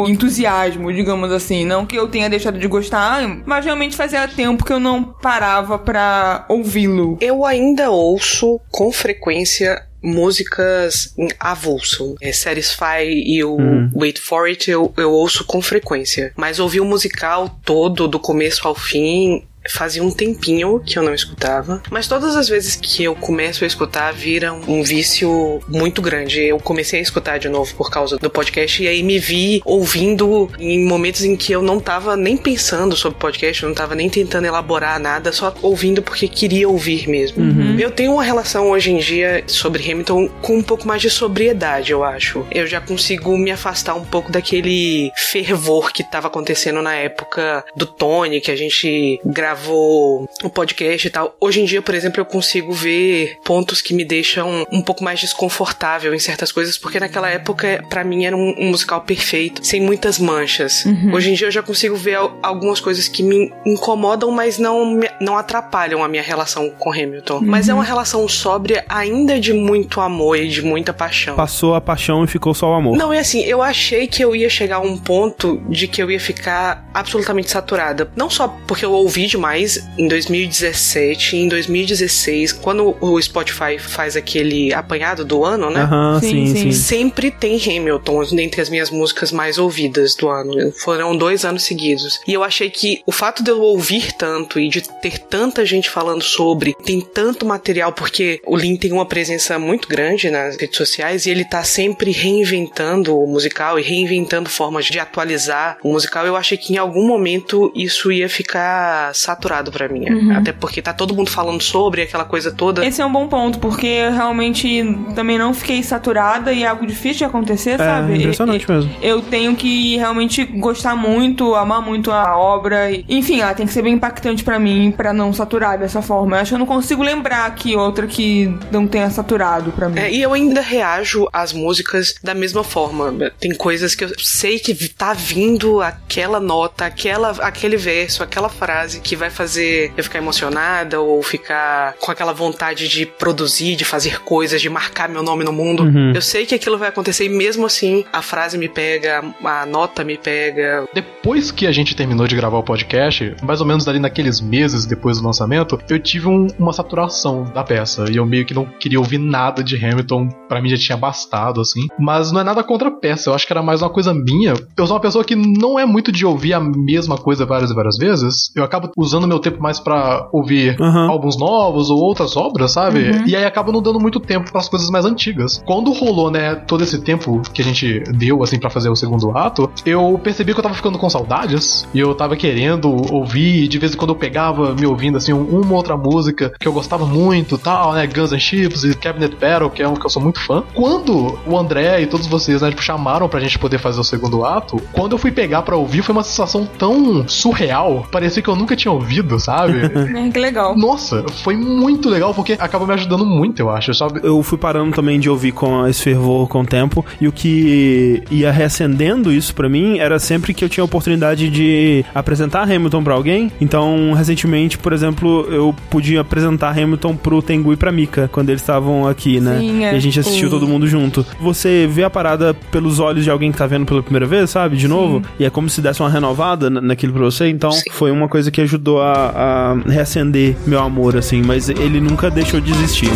entusiasmo, 0.09 0.93
digamos 0.93 1.33
assim. 1.33 1.65
Não 1.65 1.87
que 1.87 1.97
eu 1.97 2.09
tenha 2.09 2.29
deixado 2.29 2.59
de 2.59 2.67
gostar, 2.67 3.27
mas 3.47 3.65
realmente 3.65 3.97
fazia 3.97 4.27
tempo 4.29 4.65
que 4.65 4.73
eu 4.73 4.81
não 4.81 5.03
parava 5.03 5.79
pra 5.79 6.45
ouvi-lo. 6.49 7.19
Eu 7.21 7.45
ainda 7.45 7.91
ouço 7.91 8.61
com 8.71 8.93
frequência 8.93 9.83
músicas 10.03 11.15
em 11.19 11.29
avulso. 11.39 12.15
É, 12.21 12.33
Satisfy 12.33 13.05
e 13.05 13.45
o 13.45 13.57
Wait 13.95 14.19
For 14.19 14.47
It 14.47 14.71
eu, 14.71 14.93
eu 14.97 15.11
ouço 15.11 15.45
com 15.45 15.61
frequência. 15.61 16.33
Mas 16.37 16.59
ouvir 16.59 16.81
o 16.81 16.85
musical 16.85 17.61
todo, 17.65 18.09
do 18.09 18.19
começo 18.19 18.67
ao 18.67 18.75
fim, 18.75 19.45
fazia 19.69 20.03
um 20.03 20.11
tempinho 20.11 20.81
que 20.81 20.99
eu 20.99 21.03
não 21.03 21.15
escutava. 21.15 21.83
Mas 21.91 22.09
todas 22.09 22.37
as 22.37 22.49
vezes 22.49 22.77
que 22.77 23.05
eu 23.05 23.15
começo 23.15 23.65
a 23.65 23.67
escutar, 23.67 24.13
vira 24.13 24.53
um 24.53 24.83
vício 24.83 25.61
muito 25.69 26.01
grande. 26.01 26.43
Eu 26.43 26.59
comecei 26.59 27.01
a 27.01 27.03
escutar 27.03 27.39
de 27.39 27.49
novo 27.49 27.75
por 27.75 27.91
causa 27.91 28.17
do 28.17 28.31
podcast 28.31 28.83
e 28.83 28.89
aí 28.89 29.03
me 29.03 29.19
vi 29.19 29.61
ouvindo 29.65 30.51
em 30.59 30.85
momentos 30.85 31.25
em 31.25 31.37
que 31.37 31.53
eu 31.53 31.63
não 31.63 31.81
tava 31.81 32.17
nem 32.17 32.37
pensando 32.37 32.97
sobre 32.97 33.19
podcast, 33.19 33.63
eu 33.63 33.69
não 33.69 33.77
tava 33.77 33.95
nem 33.95 34.09
tentando 34.09 34.47
elaborar 34.47 34.99
nada, 34.99 35.33
só 35.33 35.55
ouvindo 35.63 36.03
porque 36.03 36.29
queria 36.29 36.69
ouvir 36.69 37.09
mesmo. 37.09 37.43
Eu 37.79 37.91
tenho 37.91 38.13
uma 38.13 38.23
relação 38.23 38.71
hoje 38.71 38.91
em 38.91 38.99
dia 38.99 39.45
sobre 39.47 39.83
Hamilton 39.91 40.29
com 40.41 40.59
um 40.59 40.63
pouco 40.63 40.87
mais 40.87 41.03
de 41.03 41.11
sobriedade, 41.11 41.93
eu 41.93 42.05
acho. 42.05 42.47
Eu 42.51 42.67
já 42.67 42.81
consigo 42.81 43.37
me 43.37 43.51
afastar 43.51 43.95
um 43.95 44.05
pouco 44.05 44.31
daquele 44.31 45.11
fervor 45.17 45.93
que 45.93 46.03
tava 46.03 46.29
acontecendo 46.29 46.83
na 46.83 46.95
época 46.95 47.65
do 47.77 47.87
Tony, 47.87 48.41
que 48.41 48.51
a 48.51 48.57
gente 48.57 49.21
gravou 49.55 50.29
o 50.45 50.49
podcast 50.51 51.07
e 51.07 51.11
tal. 51.11 51.35
Hoje 51.41 51.61
em 51.61 51.65
dia, 51.65 51.83
por 51.83 51.95
exemplo, 51.95 52.21
eu 52.21 52.25
consigo 52.25 52.73
ver 52.73 53.37
pontos 53.45 53.83
que 53.83 53.93
me 53.93 54.05
deixam 54.05 54.65
um 54.71 54.81
pouco 54.81 55.03
mais 55.03 55.21
desconfortável 55.21 56.15
em 56.15 56.19
certas 56.19 56.53
coisas, 56.53 56.79
porque 56.79 57.01
naquela 57.01 57.29
época, 57.29 57.85
pra 57.91 58.05
mim, 58.05 58.25
era 58.25 58.37
um, 58.37 58.55
um 58.59 58.69
musical 58.71 59.01
perfeito, 59.03 59.65
sem 59.67 59.81
muitas 59.81 60.19
manchas. 60.19 60.85
Hoje 61.13 61.31
em 61.31 61.35
dia, 61.35 61.49
eu 61.49 61.51
já 61.51 61.63
consigo 61.63 61.97
ver 61.97 62.15
al- 62.15 62.39
algumas 62.43 62.81
coisas 62.81 63.09
que 63.09 63.23
me 63.23 63.53
incomodam, 63.67 64.31
mas 64.31 64.59
não, 64.59 64.87
me- 64.87 65.11
não 65.21 65.37
atrapalham 65.37 66.03
a 66.05 66.09
minha 66.09 66.23
relação 66.23 66.71
com 66.71 66.93
Hamilton. 66.93 67.41
Mas 67.43 67.69
é 67.69 67.75
uma 67.75 67.85
relação 67.85 68.27
sóbria 68.29 68.85
ainda 68.89 69.41
de 69.41 69.53
muito 69.53 70.01
amor 70.01 70.39
e 70.39 70.49
de 70.49 70.63
muita 70.63 70.93
paixão. 70.93 71.35
Passou 71.35 71.75
a 71.75 71.81
paixão 71.81 72.23
e 72.25 72.27
ficou 72.29 72.55
só 72.55 72.71
o 72.71 72.75
amor. 72.75 72.97
Não, 72.97 73.13
é 73.13 73.19
assim, 73.19 73.41
eu 73.43 73.61
achei 73.63 74.07
que 74.07 74.23
eu 74.23 74.35
ia 74.37 74.49
chegar 74.49 74.77
a 74.77 74.81
um 74.81 74.97
ponto 74.97 75.61
de 75.69 75.89
que 75.89 76.01
eu 76.03 76.11
ia 76.11 76.21
ficar 76.21 76.89
absolutamente 76.95 77.51
saturada. 77.51 78.11
Não 78.15 78.31
só 78.31 78.49
porque 78.67 78.85
eu 78.85 78.93
ouvi 78.93 79.27
demais 79.41 79.89
em 79.97 80.07
2017 80.07 81.37
e 81.37 81.41
em 81.41 81.49
2016, 81.49 82.53
quando 82.53 82.95
o 83.01 83.21
Spotify 83.21 83.79
faz 83.79 84.15
aquele 84.15 84.73
apanhado 84.75 85.25
do 85.25 85.43
ano, 85.43 85.71
né? 85.71 85.89
Sim, 86.21 86.29
sim, 86.29 86.47
sim. 86.47 86.55
sim. 86.55 86.73
Sempre 86.73 87.31
tem 87.31 87.57
Hamilton 87.57 88.25
dentre 88.35 88.61
as 88.61 88.69
minhas 88.69 88.91
músicas 88.91 89.33
mais 89.33 89.57
ouvidas 89.57 90.15
do 90.15 90.29
ano. 90.29 90.71
Foram 90.73 91.17
dois 91.17 91.45
anos 91.45 91.63
seguidos. 91.63 92.21
E 92.29 92.35
eu 92.35 92.45
achei 92.45 92.69
que 92.69 93.01
o 93.07 93.13
fato 93.13 93.43
de 93.43 93.51
eu 93.51 93.61
ouvir 93.61 94.13
tanto 94.13 94.61
e 94.61 94.69
de 94.69 94.83
ter 95.01 95.19
tanta 95.19 95.65
gente 95.65 95.89
falando 95.89 96.23
sobre, 96.23 96.75
tem 96.85 97.01
tanto 97.01 97.47
material, 97.47 97.93
porque 97.93 98.41
o 98.47 98.57
Lin 98.57 98.77
tem 98.77 98.93
uma 98.93 99.07
presença 99.07 99.59
muito 99.59 99.89
grande 99.89 100.31
nas 100.31 100.57
redes 100.57 100.77
sociais 100.77 101.25
e 101.25 101.31
ele 101.31 101.45
tá 101.45 101.65
sempre 101.65 102.11
reinventando 102.11 103.17
o 103.17 103.27
musical 103.27 103.79
e 103.79 103.83
reinventando 103.83 104.51
formas 104.51 104.85
de 104.85 104.99
atualizar 104.99 105.79
o 105.83 105.93
musical. 105.93 106.27
Eu 106.27 106.37
achei 106.37 106.59
que 106.59 106.75
em 106.75 106.77
algum 106.77 107.07
momento 107.07 107.73
isso 107.75 108.13
ia 108.13 108.29
ficar 108.29 109.15
saturado 109.31 109.71
pra 109.71 109.89
mim. 109.89 110.05
Até 110.33 110.53
porque 110.53 110.81
tá 110.83 110.93
todo 110.93 111.15
mundo 111.15 111.31
falando 111.31 111.61
sobre 111.63 112.03
aquela 112.03 112.25
coisa 112.25 112.51
toda. 112.53 112.85
Esse 112.85 113.01
é 113.01 113.07
um 113.07 113.13
bom 113.13 113.27
ponto, 113.29 113.59
porque 113.59 113.87
eu 113.87 114.13
realmente 114.13 114.83
também 115.15 115.39
não 115.39 115.53
fiquei 115.55 115.83
saturada 115.83 116.53
e 116.53 116.63
é 116.63 116.67
algo 116.67 116.87
difícil 116.87 117.19
de 117.19 117.25
acontecer, 117.25 117.77
sabe? 117.79 118.13
É 118.13 118.17
impressionante 118.17 118.65
E- 118.69 118.73
mesmo. 118.73 118.91
Eu 119.03 119.23
tenho 119.23 119.55
que 119.57 119.97
realmente 119.97 120.45
gostar 120.45 120.97
muito, 120.97 121.55
amar 121.55 121.81
muito 121.83 122.11
a 122.11 122.37
obra. 122.37 122.91
e- 122.91 123.05
Enfim, 123.09 123.41
ela 123.41 123.55
tem 123.55 123.67
que 123.67 123.73
ser 123.73 123.83
bem 123.83 123.95
impactante 123.95 124.43
pra 124.45 124.59
mim, 124.59 124.93
pra 124.97 125.13
não 125.13 125.33
saturar 125.33 125.79
dessa 125.79 126.03
forma. 126.03 126.37
Eu 126.37 126.41
acho 126.43 126.51
que 126.51 126.55
eu 126.55 126.59
não 126.59 126.67
consigo 126.67 127.03
lembrar 127.03 127.47
aqui 127.47 127.77
outra 127.77 128.07
que 128.07 128.53
não 128.71 128.87
tenha 128.87 129.11
saturado 129.11 129.71
pra 129.73 129.89
mim. 129.89 129.99
É, 129.99 130.11
e 130.11 130.23
eu 130.23 130.33
ainda 130.33 130.61
reajo 130.61 131.29
às 131.33 131.53
músicas 131.53 132.15
da 132.23 132.35
mesma 132.35 132.63
forma. 132.65 133.31
Tem 133.39 133.55
coisas 133.55 133.95
que 133.95 134.05
eu 134.05 134.11
sei 134.19 134.59
que 134.59 134.75
tá 134.89 135.13
vindo 135.13 135.81
aquela 135.81 136.41
nota, 136.41 136.85
aquela, 136.87 137.31
aquele 137.41 137.77
verso, 137.77 138.23
aquela 138.23 138.49
frase 138.49 139.01
que 139.01 139.17
vai 139.21 139.31
fazer 139.31 139.93
eu 139.97 140.03
ficar 140.03 140.19
emocionada 140.19 141.01
ou 141.01 141.23
ficar 141.23 141.95
com 142.01 142.11
aquela 142.11 142.33
vontade 142.33 142.89
de 142.89 143.07
produzir, 143.07 143.77
de 143.77 143.85
fazer 143.85 144.21
coisas, 144.23 144.61
de 144.61 144.69
marcar 144.69 145.09
meu 145.09 145.23
nome 145.23 145.45
no 145.45 145.53
mundo. 145.53 145.85
Eu 146.15 146.23
sei 146.23 146.47
que 146.47 146.55
aquilo 146.55 146.79
vai 146.79 146.89
acontecer 146.89 147.27
e 147.27 147.29
mesmo 147.29 147.67
assim 147.67 148.05
a 148.13 148.23
frase 148.23 148.57
me 148.59 148.69
pega, 148.69 149.23
a 149.45 149.67
nota 149.67 150.03
me 150.03 150.17
pega. 150.17 150.89
Depois 150.95 151.51
que 151.51 151.67
a 151.67 151.73
gente 151.73 151.95
terminou 151.95 152.27
de 152.27 152.35
gravar 152.35 152.59
o 152.59 152.63
podcast, 152.63 153.35
mais 153.43 153.61
ou 153.61 153.67
menos 153.67 153.87
ali 153.87 153.99
naqueles 153.99 154.41
meses 154.41 154.87
depois 154.87 155.19
do 155.21 155.27
lançamento, 155.27 155.79
eu 155.89 155.99
tive 155.99 156.27
um- 156.29 156.47
uma 156.59 156.73
saturação 156.73 157.45
da 157.45 157.63
peça. 157.63 158.07
E 158.11 158.17
eu 158.17 158.25
meio 158.25 158.47
que 158.47 158.55
não 158.55 158.65
queria 158.65 158.99
ouvir 158.99 159.19
nada 159.19 159.63
de 159.63 159.77
Hamilton. 159.77 160.29
Pra 160.49 160.61
mim 160.63 160.71
já 160.71 160.77
tinha 160.79 160.97
bastado, 160.97 161.61
assim. 161.61 161.87
Mas 161.99 162.33
não 162.33 162.41
é 162.41 162.45
nada 162.45 162.65
contra 162.65 162.89
a 162.89 162.91
peça. 162.91 163.29
Eu 163.29 163.35
acho 163.35 163.47
que 163.47 163.53
era 163.53 163.63
mais 163.63 163.83
uma 163.83 163.91
coisa 163.91 164.15
minha. 164.15 164.55
Eu 164.77 164.87
sou 164.87 164.95
uma 164.97 165.01
pessoa 165.03 165.25
que 165.25 165.37
não 165.37 165.79
é 165.79 165.85
muito 165.85 166.11
de 166.11 166.25
ouvir 166.25 166.55
a 166.55 166.61
mesma 166.61 167.19
coisa 167.19 167.45
várias 167.45 167.71
e 167.71 167.75
várias 167.75 167.99
vezes. 167.99 168.51
Eu 168.57 168.65
acabo 168.65 168.91
usando 168.97 169.10
meu 169.27 169.39
tempo 169.39 169.61
mais 169.63 169.81
pra 169.81 170.29
ouvir 170.33 170.77
Aham. 170.81 171.09
álbuns 171.11 171.37
novos 171.39 171.91
ou 171.91 171.99
outras 171.99 172.37
obras, 172.37 172.73
sabe? 172.73 173.23
E 173.27 173.35
aí 173.35 173.45
acaba 173.45 173.73
não 173.73 173.83
dando 173.83 173.99
muito 174.01 174.21
tempo 174.21 174.51
pras 174.53 174.69
coisas 174.69 174.91
mais 174.91 175.05
antigas. 175.05 175.63
Quando 175.67 175.93
rolou, 175.93 176.31
né, 176.31 176.55
todo 176.55 176.85
esse 176.85 177.01
tempo 177.01 177.41
que 177.53 177.63
a 177.63 177.65
gente 177.65 178.01
deu, 178.13 178.43
assim, 178.43 178.59
pra 178.59 178.71
fazer 178.71 178.89
o 178.91 178.97
segundo 178.97 179.37
ato, 179.37 179.71
eu 179.87 180.21
percebi 180.23 180.53
que 180.53 180.59
eu 180.59 180.63
tava 180.63 180.75
ficando 180.75 180.99
com 180.99 181.09
saudades 181.09 181.87
e 181.95 181.99
eu 182.01 182.15
tava 182.15 182.37
querendo 182.37 182.89
ouvir, 183.13 183.65
e 183.65 183.69
de 183.69 183.79
vez 183.79 183.95
em 183.95 183.97
quando 183.97 184.11
eu 184.11 184.17
pegava 184.17 184.75
me 184.75 184.87
ouvindo, 184.87 185.17
assim, 185.17 185.33
um- 185.33 185.61
uma 185.61 185.75
outra 185.75 185.97
música 185.97 186.53
que 186.59 186.67
eu 186.69 186.73
gostava 186.73 187.05
muito, 187.07 187.57
tal, 187.59 187.93
né, 187.93 188.07
Guns 188.07 188.33
N' 188.33 188.39
Chips 188.41 188.85
e 188.85 188.95
Cabinet 188.95 189.35
Battle, 189.37 189.71
que 189.71 189.83
é 189.83 189.89
um 189.89 189.95
que 189.95 190.05
eu 190.05 190.11
sou 190.11 190.23
muito 190.23 190.41
fã. 190.41 190.63
Quando 190.75 191.39
o 191.47 191.57
André 191.59 192.03
e 192.03 192.07
todos 192.07 192.27
vocês, 192.27 192.63
né, 192.63 192.71
tipo, 192.71 192.83
chamaram 192.83 193.29
pra 193.29 193.41
gente 193.41 193.59
poder 193.59 193.79
fazer 193.79 194.01
o 194.01 194.05
segundo 194.05 194.45
ato, 194.45 194.81
quando 194.93 195.13
eu 195.13 195.19
fui 195.19 195.31
pegar 195.31 195.63
pra 195.63 195.77
ouvir, 195.77 196.03
foi 196.03 196.13
uma 196.13 196.23
sensação 196.23 196.67
tão 196.79 197.27
surreal, 197.29 198.07
parecia 198.11 198.43
que 198.43 198.49
eu 198.49 198.57
nunca 198.57 198.77
tinha 198.77 198.93
ouvido, 198.93 199.00
sabe? 199.39 199.81
É, 200.21 200.29
que 200.31 200.39
legal. 200.39 200.77
Nossa, 200.77 201.25
foi 201.45 201.57
muito 201.57 202.09
legal 202.09 202.35
porque 202.35 202.53
acaba 202.59 202.87
me 202.87 202.93
ajudando 202.95 203.25
muito, 203.25 203.61
eu 203.61 203.71
acho, 203.71 203.93
sabe? 203.95 204.21
Eu 204.23 204.43
fui 204.43 204.59
parando 204.59 204.95
também 204.95 205.19
de 205.21 205.29
ouvir 205.31 205.53
com 205.53 205.87
esse 205.87 206.03
fervor 206.03 206.49
com 206.49 206.61
o 206.63 206.67
tempo, 206.67 207.05
e 207.21 207.29
o 207.29 207.33
que 207.33 208.23
ia 208.31 208.51
reacendendo 208.51 209.33
isso 209.33 209.55
pra 209.55 209.69
mim 209.69 209.99
era 209.99 210.19
sempre 210.19 210.53
que 210.55 210.65
eu 210.65 210.69
tinha 210.69 210.83
a 210.83 210.85
oportunidade 210.85 211.49
de 211.49 212.05
apresentar 212.15 212.63
Hamilton 212.71 213.03
pra 213.05 213.15
alguém. 213.15 213.51
Então, 213.61 214.13
recentemente, 214.13 214.79
por 214.79 214.93
exemplo, 214.93 215.47
eu 215.51 215.75
podia 215.89 216.21
apresentar 216.21 216.71
Hamilton 216.79 217.17
pro 217.17 217.41
Tengu 217.43 217.73
e 217.73 217.77
pra 217.77 217.93
Mika, 217.93 218.29
quando 218.33 218.49
eles 218.51 218.61
estavam 218.63 219.07
aqui, 219.07 219.41
né? 219.41 219.59
Sim, 219.59 219.85
é. 219.85 219.93
E 219.93 219.97
a 219.97 220.01
gente 220.01 220.19
assistiu 220.21 220.51
todo 220.51 220.67
mundo 220.67 220.87
junto. 220.87 221.25
Você 221.41 221.87
vê 221.91 222.05
a 222.05 222.11
parada 222.11 222.55
pelos 222.71 222.99
olhos 222.99 223.25
de 223.25 223.31
alguém 223.31 223.53
que 223.53 223.59
tá 223.59 223.67
vendo 223.67 223.87
pela 223.87 224.03
primeira 224.03 224.27
vez, 224.27 224.51
sabe? 224.51 224.77
De 224.77 224.89
novo. 224.89 225.23
E 225.39 225.45
é 225.45 225.51
como 225.51 225.69
se 225.69 225.81
desse 225.81 226.01
uma 226.01 226.11
renovada 226.11 226.69
na- 226.69 226.81
naquilo 226.81 227.13
pra 227.13 227.23
você. 227.23 227.49
Então, 227.49 227.71
Sim. 227.73 227.83
foi 227.93 228.11
uma 228.11 228.29
coisa 228.29 228.51
que 228.51 228.61
ajudou 228.61 228.90
ajudou 228.91 229.01
a, 229.01 229.31
a 229.31 229.75
reacender 229.89 230.57
meu 230.67 230.81
amor, 230.81 231.17
assim, 231.17 231.43
mas 231.43 231.69
ele 231.69 232.01
nunca 232.01 232.31
deixou 232.31 232.61
de 232.61 232.73
existir. 232.73 233.09
I 233.09 233.13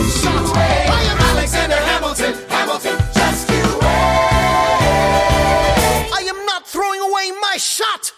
am 1.10 1.18
Alexander 1.36 1.76
Hamilton, 1.76 2.34
Hamilton, 2.48 2.96
just 3.14 3.50
you 3.50 3.78
wait. 3.80 4.14
I 6.12 6.28
am 6.28 6.46
not 6.46 6.68
throwing 6.68 7.00
away 7.00 7.32
my 7.40 7.58
shot. 7.58 8.12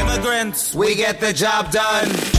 Immigrants, 0.00 0.74
we 0.74 0.94
get 0.94 1.20
the 1.20 1.32
job 1.32 1.70
done. 1.70 2.33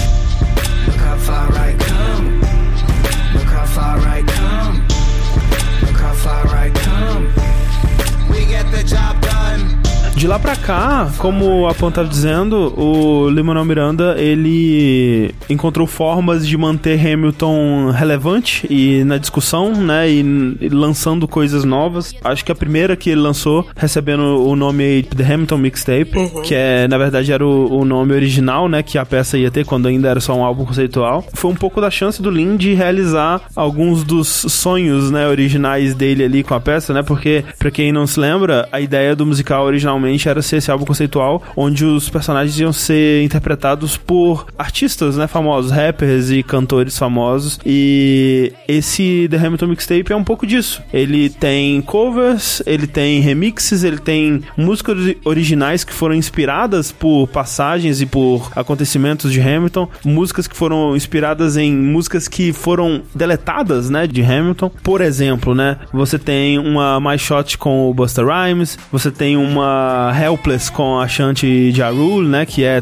De 10.26 10.30
lá 10.30 10.40
pra 10.40 10.56
cá, 10.56 11.12
como 11.20 11.68
a 11.68 11.76
Pan 11.76 11.92
tava 11.92 12.08
dizendo, 12.08 12.74
o 12.76 13.30
Lin-Manuel 13.30 13.64
Miranda, 13.64 14.16
ele 14.18 15.30
encontrou 15.48 15.86
formas 15.86 16.48
de 16.48 16.58
manter 16.58 17.00
Hamilton 17.00 17.92
relevante 17.92 18.66
e 18.68 19.04
na 19.04 19.20
discussão, 19.20 19.72
né, 19.72 20.10
e, 20.10 20.22
e 20.62 20.70
lançando 20.70 21.28
coisas 21.28 21.64
novas. 21.64 22.12
Acho 22.24 22.44
que 22.44 22.52
a 22.52 22.56
primeira 22.56 22.96
que 22.96 23.12
ele 23.12 23.22
lançou, 23.22 23.68
recebendo 23.76 24.24
o 24.44 24.56
nome 24.56 25.04
The 25.04 25.32
Hamilton 25.32 25.58
Mixtape, 25.60 26.32
que 26.44 26.56
é, 26.56 26.88
na 26.88 26.98
verdade, 26.98 27.32
era 27.32 27.46
o, 27.46 27.82
o 27.82 27.86
nome 27.86 28.12
original, 28.14 28.68
né, 28.68 28.82
que 28.82 28.98
a 28.98 29.06
peça 29.06 29.38
ia 29.38 29.52
ter 29.52 29.64
quando 29.64 29.88
ainda 29.88 30.10
era 30.10 30.20
só 30.20 30.34
um 30.34 30.44
álbum 30.44 30.66
conceitual. 30.66 31.24
Foi 31.36 31.52
um 31.52 31.56
pouco 31.56 31.80
da 31.80 31.92
chance 31.92 32.20
do 32.20 32.32
Lin 32.32 32.58
de 32.58 32.74
realizar 32.74 33.42
alguns 33.56 34.04
dos 34.04 34.28
sonhos, 34.28 35.12
né, 35.12 35.28
originais 35.28 35.94
dele 35.94 36.24
ali 36.24 36.42
com 36.42 36.56
a 36.56 36.60
peça, 36.60 36.96
né, 36.96 37.04
porque, 37.04 37.46
pra 37.60 37.70
quem 37.70 37.92
não 37.92 38.08
se 38.08 38.20
lembra, 38.20 38.68
a 38.72 38.82
ideia 38.82 39.16
do 39.16 39.24
musical 39.24 39.66
originalmente 39.66 40.15
era 40.24 40.42
ser 40.42 40.58
esse 40.58 40.72
álbum 40.72 40.86
conceitual 40.86 41.44
onde 41.56 41.86
os 41.86 42.10
personagens 42.10 42.60
iam 42.60 42.72
ser 42.72 43.24
interpretados 43.24 43.98
por 43.98 44.48
artistas, 44.58 45.18
né, 45.18 45.28
famosos, 45.28 45.72
rappers 45.72 46.30
e 46.32 46.42
cantores 46.44 46.98
famosos. 46.98 47.60
E 47.66 48.54
esse 48.68 49.28
The 49.30 49.38
Hamilton 49.38 49.68
Mixtape 49.68 50.14
é 50.14 50.16
um 50.16 50.24
pouco 50.24 50.48
disso. 50.48 50.82
Ele 50.94 51.30
tem 51.30 51.82
covers, 51.82 52.62
ele 52.66 52.88
tem 52.88 53.20
remixes, 53.20 53.84
ele 53.84 53.98
tem 53.98 54.42
músicas 54.58 54.98
originais 55.24 55.84
que 55.84 55.94
foram 55.94 56.16
inspiradas 56.16 56.92
por 56.92 57.28
passagens 57.28 58.02
e 58.02 58.06
por 58.06 58.52
acontecimentos 58.56 59.32
de 59.32 59.42
Hamilton, 59.42 59.88
músicas 60.04 60.48
que 60.48 60.56
foram 60.56 60.96
inspiradas 60.96 61.58
em 61.58 61.76
músicas 61.76 62.28
que 62.28 62.54
foram 62.54 63.02
deletadas, 63.14 63.90
né, 63.90 64.08
de 64.08 64.22
Hamilton. 64.24 64.72
Por 64.84 65.02
exemplo, 65.02 65.54
né, 65.54 65.78
você 65.92 66.18
tem 66.18 66.58
uma 66.58 67.00
My 67.00 67.18
Shot 67.18 67.58
com 67.58 67.90
o 67.90 67.94
Busta 67.94 68.24
Rhymes, 68.24 68.78
você 68.92 69.12
tem 69.12 69.38
uma 69.38 70.05
Helpless 70.12 70.72
com 70.72 71.00
a 71.00 71.08
Shanti 71.08 71.72
Ja 71.72 71.90
Rule, 71.90 72.28
né, 72.28 72.46
que 72.46 72.64
é 72.64 72.82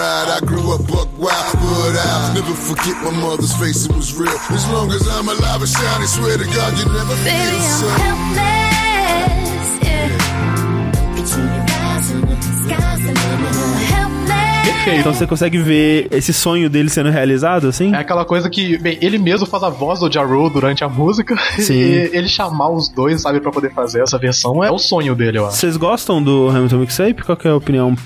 I 0.00 0.40
grew 0.40 0.74
up 0.74 0.86
buck 0.86 1.08
wild, 1.18 1.54
but 1.54 1.96
I'll 1.98 2.34
never 2.34 2.54
forget 2.54 2.96
my 3.04 3.10
mother's 3.10 3.54
face. 3.56 3.84
It 3.84 3.94
was 3.94 4.14
real. 4.14 4.30
As 4.50 4.68
long 4.70 4.90
as 4.90 5.06
I'm 5.08 5.28
alive 5.28 5.60
and 5.60 5.68
shining, 5.68 6.06
swear 6.08 6.38
to 6.38 6.44
God 6.44 6.78
you 6.78 6.86
never 6.86 7.14
feel 7.16 7.24
Baby, 7.24 7.58
the 7.58 7.88
I'm 7.88 8.34
helpless. 8.34 8.61
Então 14.86 15.14
você 15.14 15.26
consegue 15.26 15.58
ver 15.58 16.08
esse 16.10 16.32
sonho 16.32 16.68
dele 16.68 16.90
sendo 16.90 17.10
realizado, 17.10 17.68
assim? 17.68 17.94
É 17.94 17.98
aquela 17.98 18.24
coisa 18.24 18.50
que, 18.50 18.78
bem, 18.78 18.98
ele 19.00 19.18
mesmo 19.18 19.46
faz 19.46 19.62
a 19.62 19.68
voz 19.68 20.00
do 20.00 20.10
Ja 20.10 20.22
Rule 20.22 20.50
durante 20.52 20.82
a 20.84 20.88
música. 20.88 21.36
Sim. 21.58 21.74
E 21.74 22.10
ele 22.12 22.28
chamar 22.28 22.70
os 22.70 22.88
dois, 22.88 23.20
sabe, 23.20 23.40
pra 23.40 23.50
poder 23.50 23.72
fazer 23.72 24.02
essa 24.02 24.18
versão 24.18 24.62
é 24.62 24.70
o 24.70 24.78
sonho 24.78 25.14
dele, 25.14 25.38
eu 25.38 25.46
acho. 25.46 25.56
Vocês 25.56 25.76
gostam 25.76 26.22
do 26.22 26.48
Hamilton 26.48 26.78
Mixtape? 26.78 27.22
Qual 27.22 27.36
que 27.36 27.46
é 27.46 27.50
a 27.50 27.56
opinião? 27.56 27.96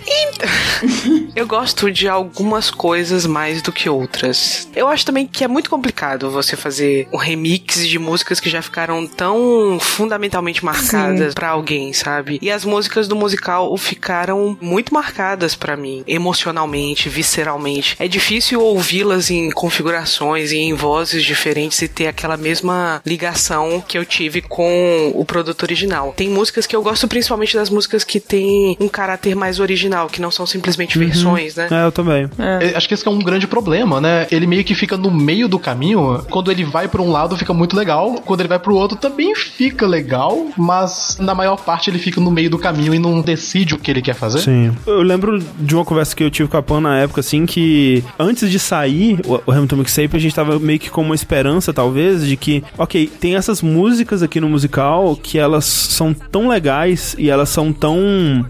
Eu 1.34 1.46
gosto 1.46 1.90
de 1.90 2.08
algumas 2.08 2.70
coisas 2.70 3.26
mais 3.26 3.60
do 3.60 3.70
que 3.72 3.88
outras. 3.88 4.68
Eu 4.74 4.88
acho 4.88 5.04
também 5.04 5.26
que 5.26 5.44
é 5.44 5.48
muito 5.48 5.68
complicado 5.68 6.30
você 6.30 6.56
fazer 6.56 7.08
um 7.12 7.16
remix 7.18 7.86
de 7.86 7.98
músicas 7.98 8.40
que 8.40 8.48
já 8.48 8.62
ficaram 8.62 9.06
tão 9.06 9.78
fundamentalmente 9.80 10.64
marcadas 10.64 11.34
pra 11.34 11.50
alguém, 11.50 11.92
sabe? 11.92 12.38
E 12.40 12.50
as 12.50 12.64
músicas 12.64 13.06
do 13.06 13.14
musical 13.14 13.76
ficaram 13.76 14.56
muito 14.60 14.94
marcadas 14.94 15.54
pra 15.54 15.76
mim, 15.76 16.02
emocionalmente, 16.06 16.65
visceralmente. 17.08 17.96
É 17.98 18.08
difícil 18.08 18.60
ouvi-las 18.60 19.30
em 19.30 19.50
configurações 19.50 20.52
e 20.52 20.56
em 20.56 20.74
vozes 20.74 21.24
diferentes 21.24 21.80
e 21.82 21.88
ter 21.88 22.06
aquela 22.06 22.36
mesma 22.36 23.00
ligação 23.04 23.82
que 23.86 23.96
eu 23.98 24.04
tive 24.04 24.40
com 24.40 25.12
o 25.14 25.24
produto 25.24 25.62
original. 25.62 26.14
Tem 26.16 26.28
músicas 26.28 26.66
que 26.66 26.74
eu 26.74 26.82
gosto 26.82 27.08
principalmente 27.08 27.56
das 27.56 27.70
músicas 27.70 28.04
que 28.04 28.20
têm 28.20 28.76
um 28.80 28.88
caráter 28.88 29.34
mais 29.34 29.60
original, 29.60 30.08
que 30.08 30.20
não 30.20 30.30
são 30.30 30.46
simplesmente 30.46 30.98
versões, 30.98 31.56
né? 31.56 31.68
É, 31.70 31.84
eu 31.84 31.92
também. 31.92 32.28
É, 32.38 32.76
Acho 32.76 32.88
que 32.88 32.94
esse 32.94 33.06
é 33.06 33.10
um 33.10 33.18
grande 33.18 33.46
problema, 33.46 34.00
né? 34.00 34.26
Ele 34.30 34.46
meio 34.46 34.64
que 34.64 34.74
fica 34.74 34.96
no 34.96 35.10
meio 35.10 35.48
do 35.48 35.58
caminho. 35.58 36.24
Quando 36.30 36.50
ele 36.50 36.64
vai 36.64 36.88
pra 36.88 37.02
um 37.02 37.10
lado, 37.10 37.36
fica 37.36 37.52
muito 37.52 37.76
legal. 37.76 38.20
Quando 38.24 38.40
ele 38.40 38.48
vai 38.48 38.58
pro 38.58 38.74
outro, 38.74 38.96
também 38.96 39.34
fica 39.34 39.86
legal. 39.86 40.48
Mas 40.56 41.16
na 41.20 41.34
maior 41.34 41.56
parte 41.56 41.90
ele 41.90 41.98
fica 41.98 42.20
no 42.20 42.30
meio 42.30 42.50
do 42.50 42.58
caminho 42.58 42.94
e 42.94 42.98
não 42.98 43.20
decide 43.20 43.74
o 43.74 43.78
que 43.78 43.90
ele 43.90 44.02
quer 44.02 44.14
fazer. 44.14 44.40
Sim. 44.40 44.76
Eu 44.86 45.02
lembro 45.02 45.38
de 45.38 45.74
uma 45.74 45.84
conversa 45.84 46.14
que 46.14 46.22
eu 46.22 46.30
tive 46.30 46.48
com 46.48 46.55
Pan 46.62 46.80
na 46.80 46.98
época, 46.98 47.20
assim, 47.20 47.46
que 47.46 48.02
antes 48.18 48.50
de 48.50 48.58
sair 48.58 49.20
o 49.26 49.50
Hamilton 49.50 49.76
Mixtape, 49.76 50.16
a 50.16 50.20
gente 50.20 50.34
tava 50.34 50.58
meio 50.58 50.78
que 50.78 50.90
com 50.90 51.02
uma 51.02 51.14
esperança, 51.14 51.72
talvez, 51.72 52.26
de 52.26 52.36
que, 52.36 52.62
ok, 52.76 53.06
tem 53.06 53.36
essas 53.36 53.62
músicas 53.62 54.22
aqui 54.22 54.40
no 54.40 54.48
musical 54.48 55.16
que 55.16 55.38
elas 55.38 55.64
são 55.64 56.12
tão 56.12 56.48
legais 56.48 57.14
e 57.18 57.30
elas 57.30 57.48
são 57.48 57.72
tão 57.72 57.98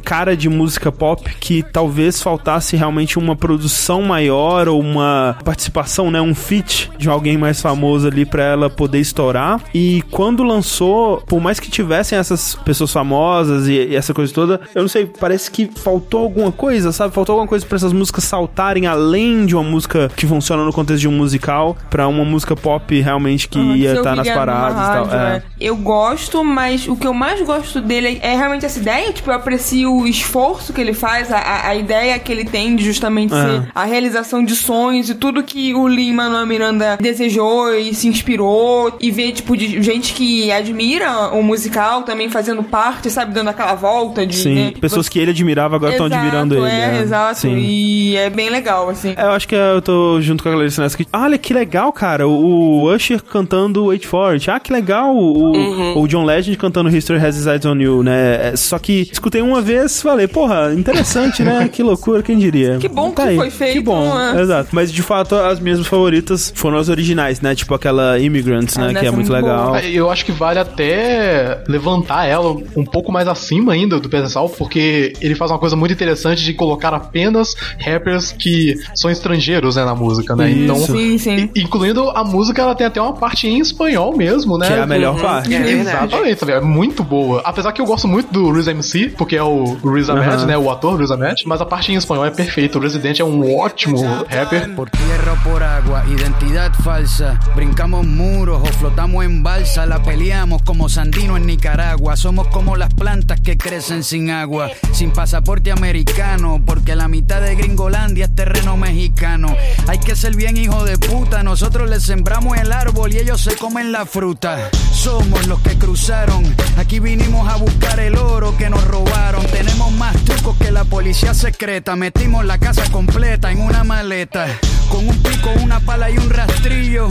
cara 0.05 0.37
de 0.37 0.49
música 0.49 0.91
pop 0.91 1.23
que 1.41 1.63
talvez 1.63 2.23
faltasse 2.23 2.77
realmente 2.77 3.19
uma 3.19 3.37
produção 3.37 4.03
maior 4.03 4.69
ou 4.69 4.81
uma 4.81 5.37
participação, 5.45 6.11
né, 6.11 6.21
um 6.21 6.35
feat 6.35 6.91
de 6.99 7.09
alguém 7.09 7.37
mais 7.37 7.61
famoso 7.61 8.07
ali 8.09 8.25
pra 8.25 8.43
ela 8.43 8.71
poder 8.71 9.01
estourar. 9.01 9.61
E 9.75 10.03
quando 10.11 10.43
lançou, 10.43 11.23
por 11.27 11.41
mais 11.41 11.61
que 11.61 11.71
tivessem 11.71 12.19
essas 12.19 12.55
pessoas 12.55 12.93
famosas 12.93 13.69
e, 13.69 13.73
e 13.73 13.97
essa 13.97 14.15
coisa 14.15 14.33
toda, 14.33 14.61
eu 14.75 14.83
não 14.83 14.89
sei, 14.89 15.07
parece 15.07 15.51
que 15.51 15.71
faltou 15.77 16.23
alguma 16.23 16.53
coisa, 16.53 16.93
sabe? 16.93 17.15
Faltou 17.15 17.35
alguma 17.35 17.49
coisa 17.49 17.65
pra 17.65 17.77
essas 17.77 17.93
músicas 17.97 18.25
saltarem 18.25 18.87
além 18.87 19.47
de 19.47 19.55
uma 19.55 19.65
música 19.65 20.11
que 20.15 20.27
funciona 20.27 20.65
no 20.65 20.73
contexto 20.73 21.01
de 21.01 21.09
um 21.09 21.13
musical 21.13 21.77
pra 21.91 22.07
uma 22.09 22.25
música 22.25 22.55
pop 22.55 23.01
realmente 23.01 23.49
que 23.49 23.59
Ah, 23.59 23.77
ia 23.77 23.95
estar 23.95 24.11
nas 24.17 24.19
ouvir 24.27 24.31
numa 24.31 24.39
paradas 24.47 24.73
e 24.73 24.93
tal. 24.93 25.05
rádio, 25.07 25.17
É. 25.19 25.37
é. 25.37 25.43
Eu 25.61 25.77
gosto, 25.77 26.45
mas 26.45 26.87
o 26.87 26.97
que 26.97 27.07
eu 27.07 27.15
mais 27.15 27.41
gosto 27.45 27.81
dele 27.81 28.19
é 28.23 28.37
realmente 28.37 28.65
essa 28.67 28.79
ideia. 28.79 29.13
Tipo, 29.13 29.31
eu 29.31 29.35
aprecio 29.35 29.93
o 29.95 30.07
esforço 30.07 30.73
que 30.73 30.81
ele 30.81 30.93
faz, 30.93 31.33
a, 31.33 31.69
a- 31.69 31.75
ideia 31.77 32.19
que 32.19 32.31
ele 32.33 32.45
tem 32.45 32.75
de 32.77 32.85
justamente 32.85 33.33
É. 33.35 33.37
ser 33.43 33.63
a 33.75 33.85
realização 33.85 34.45
de 34.45 34.55
sonhos 34.55 35.09
e 35.11 35.15
tudo 35.15 35.43
que 35.43 35.75
o 35.75 35.87
Lin 35.89 36.13
Manuel 36.13 36.47
Miranda 36.47 36.97
desejou 37.01 37.75
e 37.75 37.95
se 37.95 38.09
inspirou. 38.09 38.97
E 39.01 39.11
ver, 39.11 39.33
tipo, 39.33 39.57
de 39.57 39.83
gente 39.83 40.13
que 40.15 40.51
admira 40.51 41.29
o 41.35 41.43
musical 41.43 42.03
também 42.03 42.29
fazendo 42.29 42.63
parte, 42.63 43.11
sabe? 43.11 43.33
Dando 43.33 43.49
aquela 43.49 43.75
volta 43.75 44.27
de. 44.27 44.37
Sim, 44.37 44.55
né? 44.55 44.73
pessoas 44.81 45.09
que 45.09 45.19
ele 45.19 45.31
admirava 45.31 45.77
agora 45.77 45.93
estão 45.93 46.07
admirando 46.07 46.55
ele. 46.57 46.67
É, 46.67 47.01
exato. 47.01 47.41
Sim. 47.41 47.57
E 47.57 47.86
é 48.17 48.31
bem 48.31 48.51
legal, 48.51 48.89
assim. 48.89 49.15
É, 49.17 49.23
Eu 49.23 49.31
acho 49.31 49.47
que 49.49 49.55
eu 49.55 49.81
tô 49.83 50.21
junto 50.21 50.43
com 50.43 50.49
a 50.49 50.53
Clarice 50.53 50.81
nessa 50.81 50.97
que. 50.97 51.07
Olha 51.13 51.39
que 51.39 51.53
legal, 51.53 51.93
cara. 51.93 52.27
O 52.27 52.93
Usher 52.93 53.23
cantando 53.23 53.87
Wait 53.87 54.05
For 54.07 54.33
It. 54.33 54.51
Ah, 54.51 54.59
que 54.61 54.73
legal. 54.73 55.15
O, 55.17 56.01
o 56.03 56.07
John 56.09 56.25
Legend 56.25 56.57
cantando 56.57 56.89
History 56.89 57.19
Has 57.25 57.37
Its 57.37 57.47
Eyes 57.47 57.65
on 57.65 57.77
You, 57.77 58.03
né? 58.03 58.51
É, 58.53 58.57
Só 58.57 58.79
que 58.79 59.09
escutei 59.13 59.43
uma 59.43 59.61
vez 59.61 60.01
falei, 60.03 60.27
porra, 60.29 60.73
interessante, 60.75 61.43
né? 61.43 61.69
que 61.73 61.83
loucura, 61.83 62.23
quem 62.23 62.39
diria? 62.39 62.79
Que 62.79 62.89
bom 62.89 63.11
Tá 63.11 63.25
que 63.25 63.29
aí. 63.31 63.37
foi 63.37 63.51
feito, 63.51 63.73
Que 63.75 63.81
bom, 63.81 64.15
né? 64.15 64.41
exato. 64.41 64.69
Mas 64.73 64.93
de 64.93 65.03
fato, 65.03 65.35
as 65.35 65.59
minhas 65.61 65.85
favoritas 65.87 66.53
foram 66.55 66.79
as 66.79 66.89
originais, 66.89 67.41
né? 67.41 67.55
Tipo 67.55 67.75
aquela 67.75 68.19
Immigrants, 68.19 68.77
Ah, 68.77 68.83
né? 68.83 68.87
Que 68.89 68.95
nessa 68.95 69.07
é 69.07 69.09
é 69.09 69.11
muito 69.11 69.31
muito 69.33 69.45
legal. 69.45 69.67
boa. 69.69 69.81
Eu 69.83 70.11
acho 70.11 70.25
que 70.25 70.33
vale 70.33 70.59
até 70.59 71.63
levantar 71.69 72.27
ela 72.27 72.51
um 72.77 72.85
pouco 72.85 73.11
mais 73.13 73.27
acima 73.29 73.73
ainda 73.73 73.99
do 73.99 74.09
pessoal, 74.09 74.49
porque 74.49 75.13
ele 75.21 75.35
faz 75.35 75.51
uma 75.51 75.59
coisa 75.59 75.77
muito 75.77 75.93
interessante 75.93 76.43
de 76.45 76.55
colocar 76.55 76.93
apenas 76.95 77.55
rappers 77.81 78.33
que 78.33 78.75
são 78.95 79.11
estrangeiros, 79.11 79.77
né, 79.77 79.85
na 79.85 79.95
música, 79.95 80.35
né? 80.35 80.51
Isso. 80.51 80.63
Então, 80.65 80.77
Sim, 80.77 81.19
sim. 81.19 81.51
incluindo 81.57 82.11
a 82.11 82.25
música, 82.25 82.63
ela 82.63 82.75
tem 82.75 82.87
até 82.87 83.01
uma 83.01 83.13
parte 83.13 83.47
em 83.47 83.59
espanhol 83.59 84.17
mesmo, 84.17 84.59
né? 84.59 84.67
Que 84.67 84.73
é 84.73 84.81
a 84.81 84.87
melhor 84.87 85.21
parte. 85.21 85.55
É. 85.55 85.71
Exatamente, 85.71 86.41
sabe? 86.41 86.53
é 86.53 86.61
muito 86.61 87.03
boa. 87.03 87.43
Apesar 87.45 87.73
que 87.73 87.81
eu 87.81 87.87
gosto 87.87 88.09
muito 88.09 88.33
do 88.33 88.51
Riz 88.51 88.67
MC, 88.67 89.11
porque 89.17 89.37
é 89.37 89.43
o 89.43 89.77
Riz 89.85 90.09
Ahmed, 90.09 90.47
né? 90.47 90.57
O 90.57 90.71
ator 90.71 90.99
Riz 90.99 91.11
Ahmed, 91.11 91.43
mas 91.47 91.61
a 91.61 91.67
parte 91.67 91.93
em 91.93 91.97
espanhol 91.97 92.25
é 92.25 92.31
perfeita. 92.31 92.79
O 92.79 92.81
Resident 92.81 93.21
é 93.21 93.25
um 93.25 93.57
ótimo 93.57 94.03
rapper. 94.29 94.75
Por 94.75 94.91
tierra 94.91 95.33
o 95.33 95.49
por 95.49 95.63
agua, 95.63 96.05
identidad 96.09 96.73
falsa. 96.83 97.39
Brincamos 97.55 98.07
muros 98.07 98.63
o 98.63 98.67
flotamos 98.67 99.25
en 99.25 99.43
balsa. 99.43 99.87
La 99.87 100.03
peleamos 100.03 100.63
como 100.63 100.89
Sandino 100.89 101.37
en 101.37 101.47
Nicaragua. 101.47 102.17
Somos 102.17 102.49
como 102.49 102.77
las 102.77 102.93
plantas 102.95 103.41
que 103.41 103.57
crecen 103.57 104.03
sin 104.03 104.31
agua. 104.31 104.71
Sin 104.93 105.11
pasaporte 105.11 105.71
americano, 105.71 106.61
porque 106.65 106.95
la 106.95 107.09
mitad 107.09 107.41
de 107.41 107.55
Gringolandia 107.67 108.27
es 108.27 108.35
terreno 108.37 108.77
mexicano. 108.77 109.49
Hay 109.89 109.99
que 109.99 110.15
ser 110.15 110.37
bien 110.37 110.57
hijo 110.57 110.85
de 110.85 110.97
puta. 110.99 111.43
Nosotros 111.43 111.91
les 111.91 112.05
sembramos 112.05 112.57
el 112.59 112.71
árbol 112.71 113.13
y 113.13 113.19
ellos 113.19 113.41
se 113.41 113.57
comen 113.57 113.91
la 113.91 114.07
fruta. 114.07 114.71
Somos 114.93 115.49
los 115.49 115.59
que 115.63 115.77
cruzaron. 115.77 116.45
Aquí 116.77 117.01
vinimos 117.01 117.49
a 117.49 117.57
buscar 117.57 117.99
el 117.99 118.19
oro 118.19 118.57
que 118.57 118.71
nos 118.71 118.85
robaron. 118.85 119.45
Tenemos 119.47 119.91
más 119.95 120.15
trucos 120.25 120.57
que 120.59 120.71
la 120.71 120.85
policía 120.85 121.35
secreta. 121.35 121.97
Metimos 121.97 122.45
la 122.45 122.59
casa 122.59 122.85
completa 122.93 123.51
en 123.51 123.61
una 123.61 123.83
maleta. 123.83 124.47
Con 124.89 125.09
un 125.09 125.21
pico, 125.21 125.51
una 125.61 125.81
pala 125.81 126.09
y 126.09 126.19
un 126.19 126.31
rastrillo. 126.31 127.09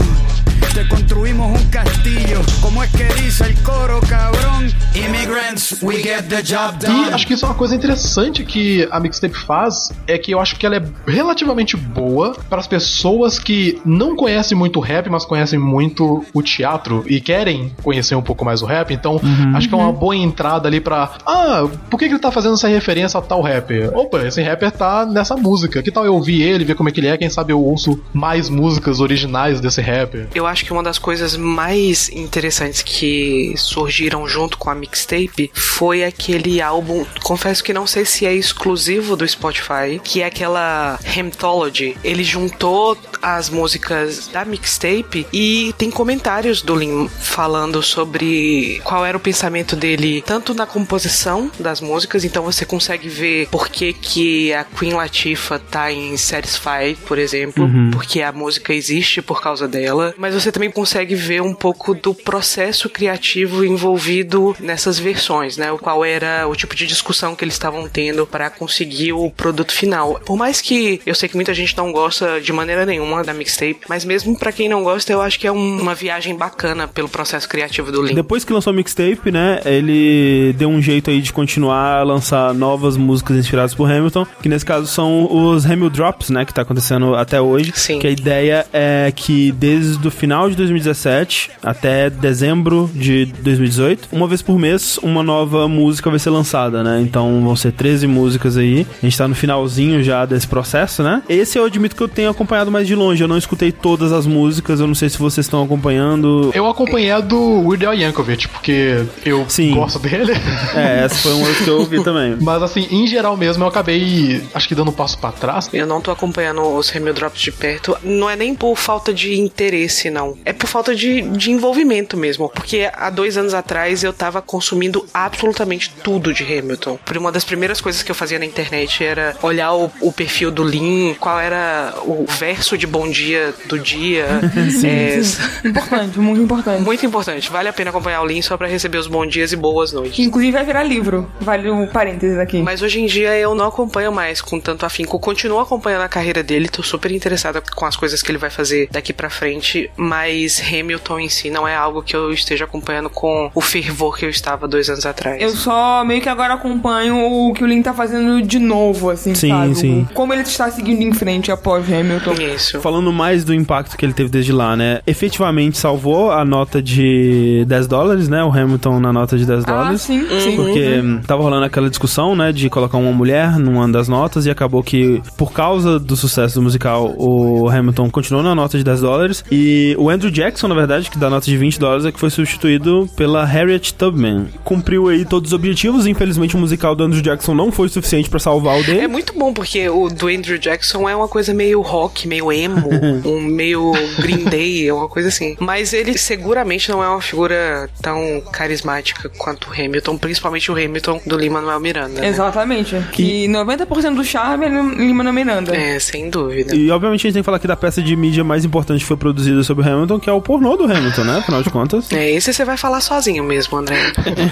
Te 0.76 0.86
construimos 0.88 1.58
un 1.58 1.70
castillo. 1.70 2.42
Como 2.60 2.82
es 2.82 2.90
que 2.90 3.04
dice 3.22 3.44
el 3.46 3.54
coro, 3.62 3.98
cabrón? 4.10 4.70
Immigrants, 4.94 5.82
we 5.82 5.96
get 6.02 6.28
the 6.28 6.42
job 6.42 6.76
E 6.82 6.86
done. 6.86 7.14
acho 7.14 7.26
que 7.26 7.32
isso 7.32 7.46
é 7.46 7.48
uma 7.48 7.54
coisa 7.54 7.74
interessante 7.74 8.44
que 8.44 8.86
a 8.90 9.00
mixtape 9.00 9.34
faz, 9.34 9.90
é 10.06 10.18
que 10.18 10.32
eu 10.32 10.40
acho 10.40 10.56
que 10.56 10.66
ela 10.66 10.76
é 10.76 10.82
relativamente 11.06 11.78
boa 11.78 12.36
para 12.50 12.58
as 12.60 12.66
pessoas 12.66 13.38
que 13.38 13.80
não 13.86 14.14
conhecem 14.14 14.56
muito 14.56 14.78
rap, 14.80 15.08
mas 15.08 15.24
conhecem 15.24 15.58
muito 15.58 16.22
o 16.34 16.42
teatro 16.42 17.02
e 17.06 17.22
querem 17.22 17.74
conhecer 17.82 18.14
um 18.14 18.22
pouco 18.22 18.44
mais 18.44 18.60
o 18.60 18.66
rap. 18.66 18.92
Então, 18.92 19.18
acho 19.54 19.68
que 19.70 19.74
é 19.74 19.78
uma 19.78 19.92
boa 19.92 20.14
entrada 20.14 20.68
ali 20.68 20.80
pra. 20.80 21.10
Ah, 21.26 21.66
por 21.88 21.98
que, 21.98 22.06
que 22.06 22.12
ele 22.12 22.20
tá 22.20 22.30
fazendo 22.30 22.52
essa 22.54 22.68
referência 22.68 23.18
a 23.18 23.22
tal 23.22 23.40
rapper? 23.40 23.96
Opa, 23.96 24.26
esse 24.26 24.42
rapper 24.42 24.70
tá 24.72 25.06
nessa 25.06 25.36
música. 25.36 25.82
Que 25.82 25.90
tal 25.90 26.04
eu 26.04 26.12
ouvir 26.14 26.42
ele, 26.42 26.64
ver 26.66 26.74
como 26.74 26.90
é 26.90 26.92
que 26.92 27.00
ele 27.00 27.08
é? 27.08 27.16
Quem 27.16 27.30
sabe 27.30 27.54
eu 27.54 27.62
ouço 27.62 27.98
mais 28.12 28.50
músicas 28.50 29.00
originais 29.00 29.58
desse 29.58 29.80
rapper. 29.80 30.28
Eu 30.34 30.46
acho 30.46 30.65
que 30.66 30.72
uma 30.72 30.82
das 30.82 30.98
coisas 30.98 31.36
mais 31.36 32.08
interessantes 32.08 32.82
que 32.82 33.54
surgiram 33.56 34.26
junto 34.26 34.58
com 34.58 34.68
a 34.68 34.74
mixtape 34.74 35.50
foi 35.54 36.02
aquele 36.02 36.60
álbum, 36.60 37.06
confesso 37.22 37.62
que 37.62 37.72
não 37.72 37.86
sei 37.86 38.04
se 38.04 38.26
é 38.26 38.34
exclusivo 38.34 39.14
do 39.14 39.26
Spotify, 39.26 40.00
que 40.02 40.22
é 40.22 40.26
aquela 40.26 40.98
Hemtology. 41.16 41.96
Ele 42.02 42.24
juntou 42.24 42.98
as 43.22 43.48
músicas 43.48 44.26
da 44.26 44.44
mixtape 44.44 45.26
e 45.32 45.72
tem 45.78 45.88
comentários 45.88 46.62
do 46.62 46.74
Lin 46.74 47.08
falando 47.08 47.80
sobre 47.80 48.80
qual 48.82 49.06
era 49.06 49.16
o 49.16 49.20
pensamento 49.20 49.76
dele, 49.76 50.22
tanto 50.26 50.52
na 50.52 50.66
composição 50.66 51.50
das 51.60 51.80
músicas, 51.80 52.24
então 52.24 52.42
você 52.42 52.64
consegue 52.64 53.08
ver 53.08 53.46
por 53.50 53.68
que, 53.68 53.92
que 53.92 54.52
a 54.52 54.64
Queen 54.64 54.94
Latifah 54.94 55.60
tá 55.60 55.92
em 55.92 56.16
Satisfied, 56.16 56.98
por 57.06 57.18
exemplo, 57.18 57.68
porque 57.92 58.20
a 58.20 58.32
música 58.32 58.74
existe 58.74 59.22
por 59.22 59.40
causa 59.40 59.68
dela, 59.68 60.12
mas 60.18 60.34
você 60.34 60.50
também 60.56 60.70
consegue 60.70 61.14
ver 61.14 61.42
um 61.42 61.52
pouco 61.52 61.94
do 61.94 62.14
processo 62.14 62.88
criativo 62.88 63.62
envolvido 63.62 64.56
nessas 64.58 64.98
versões, 64.98 65.58
né? 65.58 65.70
O 65.70 65.76
qual 65.78 66.02
era 66.02 66.48
o 66.48 66.56
tipo 66.56 66.74
de 66.74 66.86
discussão 66.86 67.34
que 67.36 67.44
eles 67.44 67.52
estavam 67.54 67.86
tendo 67.86 68.26
para 68.26 68.48
conseguir 68.48 69.12
o 69.12 69.30
produto 69.30 69.70
final. 69.72 70.18
Por 70.24 70.34
mais 70.34 70.62
que 70.62 70.98
eu 71.04 71.14
sei 71.14 71.28
que 71.28 71.34
muita 71.36 71.52
gente 71.52 71.76
não 71.76 71.92
gosta 71.92 72.40
de 72.40 72.52
maneira 72.54 72.86
nenhuma 72.86 73.22
da 73.22 73.34
mixtape, 73.34 73.80
mas 73.86 74.02
mesmo 74.04 74.38
pra 74.38 74.50
quem 74.50 74.66
não 74.66 74.82
gosta, 74.82 75.12
eu 75.12 75.20
acho 75.20 75.38
que 75.38 75.46
é 75.46 75.52
um- 75.52 75.78
uma 75.78 75.94
viagem 75.94 76.34
bacana 76.34 76.88
pelo 76.88 77.08
processo 77.08 77.46
criativo 77.46 77.92
do 77.92 78.00
Lin. 78.02 78.14
Depois 78.14 78.42
que 78.42 78.52
lançou 78.52 78.70
a 78.70 78.74
mixtape, 78.74 79.30
né, 79.30 79.60
ele 79.66 80.54
deu 80.56 80.70
um 80.70 80.80
jeito 80.80 81.10
aí 81.10 81.20
de 81.20 81.34
continuar 81.34 81.98
a 81.98 82.02
lançar 82.02 82.54
novas 82.54 82.96
músicas 82.96 83.36
inspiradas 83.36 83.74
por 83.74 83.90
Hamilton, 83.90 84.26
que 84.42 84.48
nesse 84.48 84.64
caso 84.64 84.86
são 84.86 85.28
os 85.30 85.66
Hamil 85.66 85.90
Drops, 85.90 86.30
né, 86.30 86.46
que 86.46 86.54
tá 86.54 86.62
acontecendo 86.62 87.14
até 87.14 87.38
hoje. 87.40 87.72
Sim. 87.74 87.98
Que 87.98 88.06
a 88.06 88.10
ideia 88.10 88.66
é 88.72 89.12
que 89.14 89.52
desde 89.52 90.08
o 90.08 90.10
final 90.36 90.50
de 90.50 90.56
2017 90.56 91.50
até 91.62 92.10
dezembro 92.10 92.90
de 92.94 93.24
2018, 93.24 94.08
uma 94.12 94.28
vez 94.28 94.42
por 94.42 94.58
mês, 94.58 94.98
uma 95.02 95.22
nova 95.22 95.66
música 95.66 96.10
vai 96.10 96.18
ser 96.18 96.28
lançada, 96.28 96.82
né? 96.82 97.00
Então 97.00 97.42
vão 97.42 97.56
ser 97.56 97.72
13 97.72 98.06
músicas 98.06 98.58
aí. 98.58 98.86
A 99.02 99.06
gente 99.06 99.16
tá 99.16 99.26
no 99.26 99.34
finalzinho 99.34 100.02
já 100.02 100.26
desse 100.26 100.46
processo, 100.46 101.02
né? 101.02 101.22
Esse 101.26 101.58
eu 101.58 101.64
admito 101.64 101.96
que 101.96 102.02
eu 102.02 102.08
tenho 102.08 102.28
acompanhado 102.28 102.70
mais 102.70 102.86
de 102.86 102.94
longe. 102.94 103.22
Eu 103.22 103.28
não 103.28 103.38
escutei 103.38 103.72
todas 103.72 104.12
as 104.12 104.26
músicas, 104.26 104.78
eu 104.78 104.86
não 104.86 104.94
sei 104.94 105.08
se 105.08 105.18
vocês 105.18 105.46
estão 105.46 105.64
acompanhando. 105.64 106.50
Eu 106.52 106.66
acompanhei 106.66 107.12
a 107.12 107.20
do 107.20 107.66
Weird 107.66 107.86
Al 107.86 107.94
Yankovic, 107.94 108.48
porque 108.48 109.06
eu 109.24 109.46
Sim. 109.48 109.74
gosto 109.74 109.98
dele. 109.98 110.34
É, 110.74 111.04
essa 111.04 111.14
foi 111.14 111.32
uma 111.32 111.46
que 111.54 111.68
eu 111.68 111.78
ouvi 111.78 112.02
também. 112.02 112.36
Mas 112.42 112.62
assim, 112.62 112.86
em 112.90 113.06
geral 113.06 113.36
mesmo, 113.36 113.64
eu 113.64 113.68
acabei, 113.68 114.42
acho 114.52 114.68
que 114.68 114.74
dando 114.74 114.90
um 114.90 114.92
passo 114.92 115.16
pra 115.18 115.32
trás. 115.32 115.70
Eu 115.72 115.86
não 115.86 116.00
tô 116.00 116.10
acompanhando 116.10 116.60
os 116.60 116.90
Remil 116.90 117.14
Drops 117.14 117.40
de 117.40 117.50
perto. 117.52 117.96
Não 118.02 118.28
é 118.28 118.36
nem 118.36 118.54
por 118.54 118.76
falta 118.76 119.14
de 119.14 119.40
interesse, 119.40 120.10
não. 120.10 120.25
É 120.44 120.52
por 120.52 120.66
falta 120.66 120.94
de, 120.94 121.22
de 121.22 121.50
envolvimento 121.50 122.16
mesmo. 122.16 122.48
Porque 122.48 122.88
há 122.92 123.10
dois 123.10 123.36
anos 123.36 123.54
atrás 123.54 124.02
eu 124.02 124.12
tava 124.12 124.40
consumindo 124.42 125.06
absolutamente 125.12 125.90
tudo 126.02 126.32
de 126.32 126.42
Hamilton. 126.44 126.98
Por 127.04 127.16
uma 127.16 127.30
das 127.32 127.44
primeiras 127.44 127.80
coisas 127.80 128.02
que 128.02 128.10
eu 128.10 128.14
fazia 128.14 128.38
na 128.38 128.44
internet 128.44 129.04
era 129.04 129.36
olhar 129.42 129.72
o, 129.74 129.90
o 130.00 130.12
perfil 130.12 130.50
do 130.50 130.64
Lin, 130.64 131.14
qual 131.20 131.38
era 131.38 131.94
o 132.04 132.24
verso 132.26 132.76
de 132.78 132.86
bom 132.86 133.08
dia 133.08 133.54
do 133.66 133.78
dia. 133.78 134.26
É, 134.86 135.20
Importante, 135.68 136.18
muito 136.18 136.40
importante. 136.42 136.82
Muito 136.82 137.04
importante. 137.06 137.50
Vale 137.50 137.68
a 137.68 137.72
pena 137.72 137.90
acompanhar 137.90 138.22
o 138.22 138.26
Lin 138.26 138.40
só 138.42 138.56
pra 138.56 138.66
receber 138.66 138.98
os 138.98 139.06
bons 139.06 139.28
dias 139.28 139.52
e 139.52 139.56
boas 139.56 139.90
Que 139.90 139.96
noites. 139.96 140.18
inclusive 140.18 140.52
vai 140.52 140.64
virar 140.64 140.82
livro. 140.82 141.30
Vale 141.40 141.70
um 141.70 141.86
parênteses 141.86 142.38
aqui. 142.38 142.62
Mas 142.62 142.82
hoje 142.82 143.00
em 143.00 143.06
dia 143.06 143.36
eu 143.36 143.54
não 143.54 143.66
acompanho 143.66 144.12
mais 144.12 144.40
com 144.40 144.60
tanto 144.60 144.86
afinco. 144.86 145.18
Continuo 145.18 145.58
acompanhando 145.58 146.02
a 146.02 146.08
carreira 146.08 146.42
dele, 146.42 146.68
tô 146.68 146.82
super 146.82 147.10
interessada 147.10 147.60
com 147.74 147.84
as 147.84 147.96
coisas 147.96 148.22
que 148.22 148.30
ele 148.30 148.38
vai 148.38 148.50
fazer 148.50 148.88
daqui 148.90 149.12
pra 149.12 149.28
frente, 149.30 149.90
mas 149.96 150.15
Hamilton 150.24 151.20
em 151.20 151.28
si 151.28 151.50
não 151.50 151.66
é 151.66 151.74
algo 151.76 152.02
que 152.02 152.14
eu 152.14 152.32
esteja 152.32 152.64
acompanhando 152.64 153.10
com 153.10 153.50
o 153.54 153.60
fervor 153.60 154.16
que 154.16 154.24
eu 154.24 154.30
estava 154.30 154.66
dois 154.68 154.88
anos 154.88 155.04
atrás. 155.06 155.40
Eu 155.40 155.50
só 155.50 156.04
meio 156.04 156.20
que 156.20 156.28
agora 156.28 156.54
acompanho 156.54 157.16
o 157.16 157.52
que 157.52 157.62
o 157.62 157.66
Lin 157.66 157.82
tá 157.82 157.92
fazendo 157.92 158.42
de 158.42 158.58
novo, 158.58 159.10
assim, 159.10 159.34
Sim, 159.34 159.48
sabe? 159.50 159.74
sim. 159.74 160.08
Como 160.14 160.32
ele 160.32 160.42
está 160.42 160.70
seguindo 160.70 161.02
em 161.02 161.12
frente 161.12 161.50
após 161.50 161.84
Hamilton. 161.92 162.32
Isso. 162.54 162.80
Falando 162.80 163.12
mais 163.12 163.44
do 163.44 163.52
impacto 163.54 163.96
que 163.96 164.04
ele 164.04 164.12
teve 164.12 164.28
desde 164.30 164.52
lá, 164.52 164.76
né? 164.76 165.00
Efetivamente 165.06 165.78
salvou 165.78 166.30
a 166.30 166.44
nota 166.44 166.82
de 166.82 167.64
10 167.66 167.86
dólares, 167.86 168.28
né? 168.28 168.42
O 168.44 168.50
Hamilton 168.50 169.00
na 169.00 169.12
nota 169.12 169.36
de 169.36 169.44
10 169.44 169.64
Ah, 169.64 169.66
dólares. 169.66 170.02
sim, 170.02 170.24
sim. 170.40 170.56
Porque 170.56 171.00
hum, 171.02 171.20
tava 171.26 171.42
rolando 171.42 171.64
aquela 171.64 171.88
discussão, 171.90 172.34
né, 172.36 172.52
de 172.52 172.68
colocar 172.70 172.96
uma 172.98 173.12
mulher 173.12 173.58
numa 173.58 173.86
das 173.88 174.08
notas 174.08 174.46
e 174.46 174.50
acabou 174.50 174.82
que, 174.82 175.20
por 175.36 175.52
causa 175.52 175.98
do 175.98 176.16
sucesso 176.16 176.56
do 176.56 176.62
musical, 176.62 177.14
o 177.16 177.68
Hamilton 177.68 178.10
continuou 178.10 178.42
na 178.42 178.54
nota 178.54 178.76
de 178.78 178.84
10 178.84 179.00
dólares 179.00 179.44
e 179.50 179.94
o 179.98 180.05
Andrew 180.10 180.30
Jackson, 180.30 180.68
na 180.68 180.74
verdade, 180.74 181.10
que 181.10 181.18
dá 181.18 181.28
nota 181.28 181.46
de 181.46 181.56
20 181.56 181.78
dólares, 181.78 182.04
é 182.04 182.12
que 182.12 182.20
foi 182.20 182.30
substituído 182.30 183.08
pela 183.16 183.44
Harriet 183.44 183.94
Tubman. 183.94 184.46
Cumpriu 184.64 185.08
aí 185.08 185.24
todos 185.24 185.50
os 185.50 185.54
objetivos, 185.54 186.06
infelizmente 186.06 186.56
o 186.56 186.58
musical 186.58 186.94
do 186.94 187.04
Andrew 187.04 187.22
Jackson 187.22 187.54
não 187.54 187.70
foi 187.70 187.88
suficiente 187.88 188.28
pra 188.30 188.38
salvar 188.38 188.78
o 188.80 188.84
dele. 188.84 189.00
É 189.00 189.08
muito 189.08 189.32
bom 189.38 189.52
porque 189.52 189.88
o 189.88 190.08
do 190.08 190.28
Andrew 190.28 190.58
Jackson 190.58 191.08
é 191.08 191.14
uma 191.14 191.28
coisa 191.28 191.52
meio 191.52 191.80
rock, 191.80 192.26
meio 192.26 192.52
emo, 192.52 192.88
um 193.24 193.40
meio 193.42 193.92
Green 194.18 194.44
Day, 194.44 194.88
é 194.88 194.92
uma 194.92 195.08
coisa 195.08 195.28
assim. 195.28 195.56
Mas 195.60 195.92
ele 195.92 196.16
seguramente 196.16 196.90
não 196.90 197.02
é 197.02 197.08
uma 197.08 197.20
figura 197.20 197.88
tão 198.00 198.42
carismática 198.52 199.28
quanto 199.36 199.68
o 199.68 199.72
Hamilton, 199.72 200.16
principalmente 200.18 200.70
o 200.70 200.74
Hamilton 200.74 201.20
do 201.26 201.36
Lin-Manuel 201.36 201.80
Miranda. 201.80 202.20
né? 202.20 202.28
Exatamente. 202.28 202.96
Que 203.12 203.46
90% 203.48 204.14
do 204.14 204.24
charme 204.24 204.66
é 204.66 204.68
Lima 204.68 205.32
Miranda. 205.32 205.76
É, 205.76 205.98
sem 205.98 206.30
dúvida. 206.30 206.74
E 206.74 206.90
obviamente 206.90 207.20
a 207.20 207.22
gente 207.22 207.34
tem 207.34 207.42
que 207.42 207.44
falar 207.44 207.56
aqui 207.56 207.66
da 207.66 207.76
peça 207.76 208.02
de 208.02 208.14
mídia 208.14 208.44
mais 208.44 208.64
importante 208.64 209.00
que 209.00 209.06
foi 209.06 209.16
produzida 209.16 209.62
sobre 209.62 209.84
o 209.84 209.86
Hamilton, 209.86 209.95
que 210.20 210.28
é 210.28 210.32
o 210.32 210.40
pornô 210.40 210.76
do 210.76 210.84
Hamilton, 210.84 211.24
né? 211.24 211.38
Afinal 211.38 211.62
de 211.62 211.70
contas. 211.70 212.10
É, 212.12 212.30
esse 212.32 212.52
você 212.52 212.64
vai 212.64 212.76
falar 212.76 213.00
sozinho 213.00 213.44
mesmo, 213.44 213.76
André. 213.78 213.96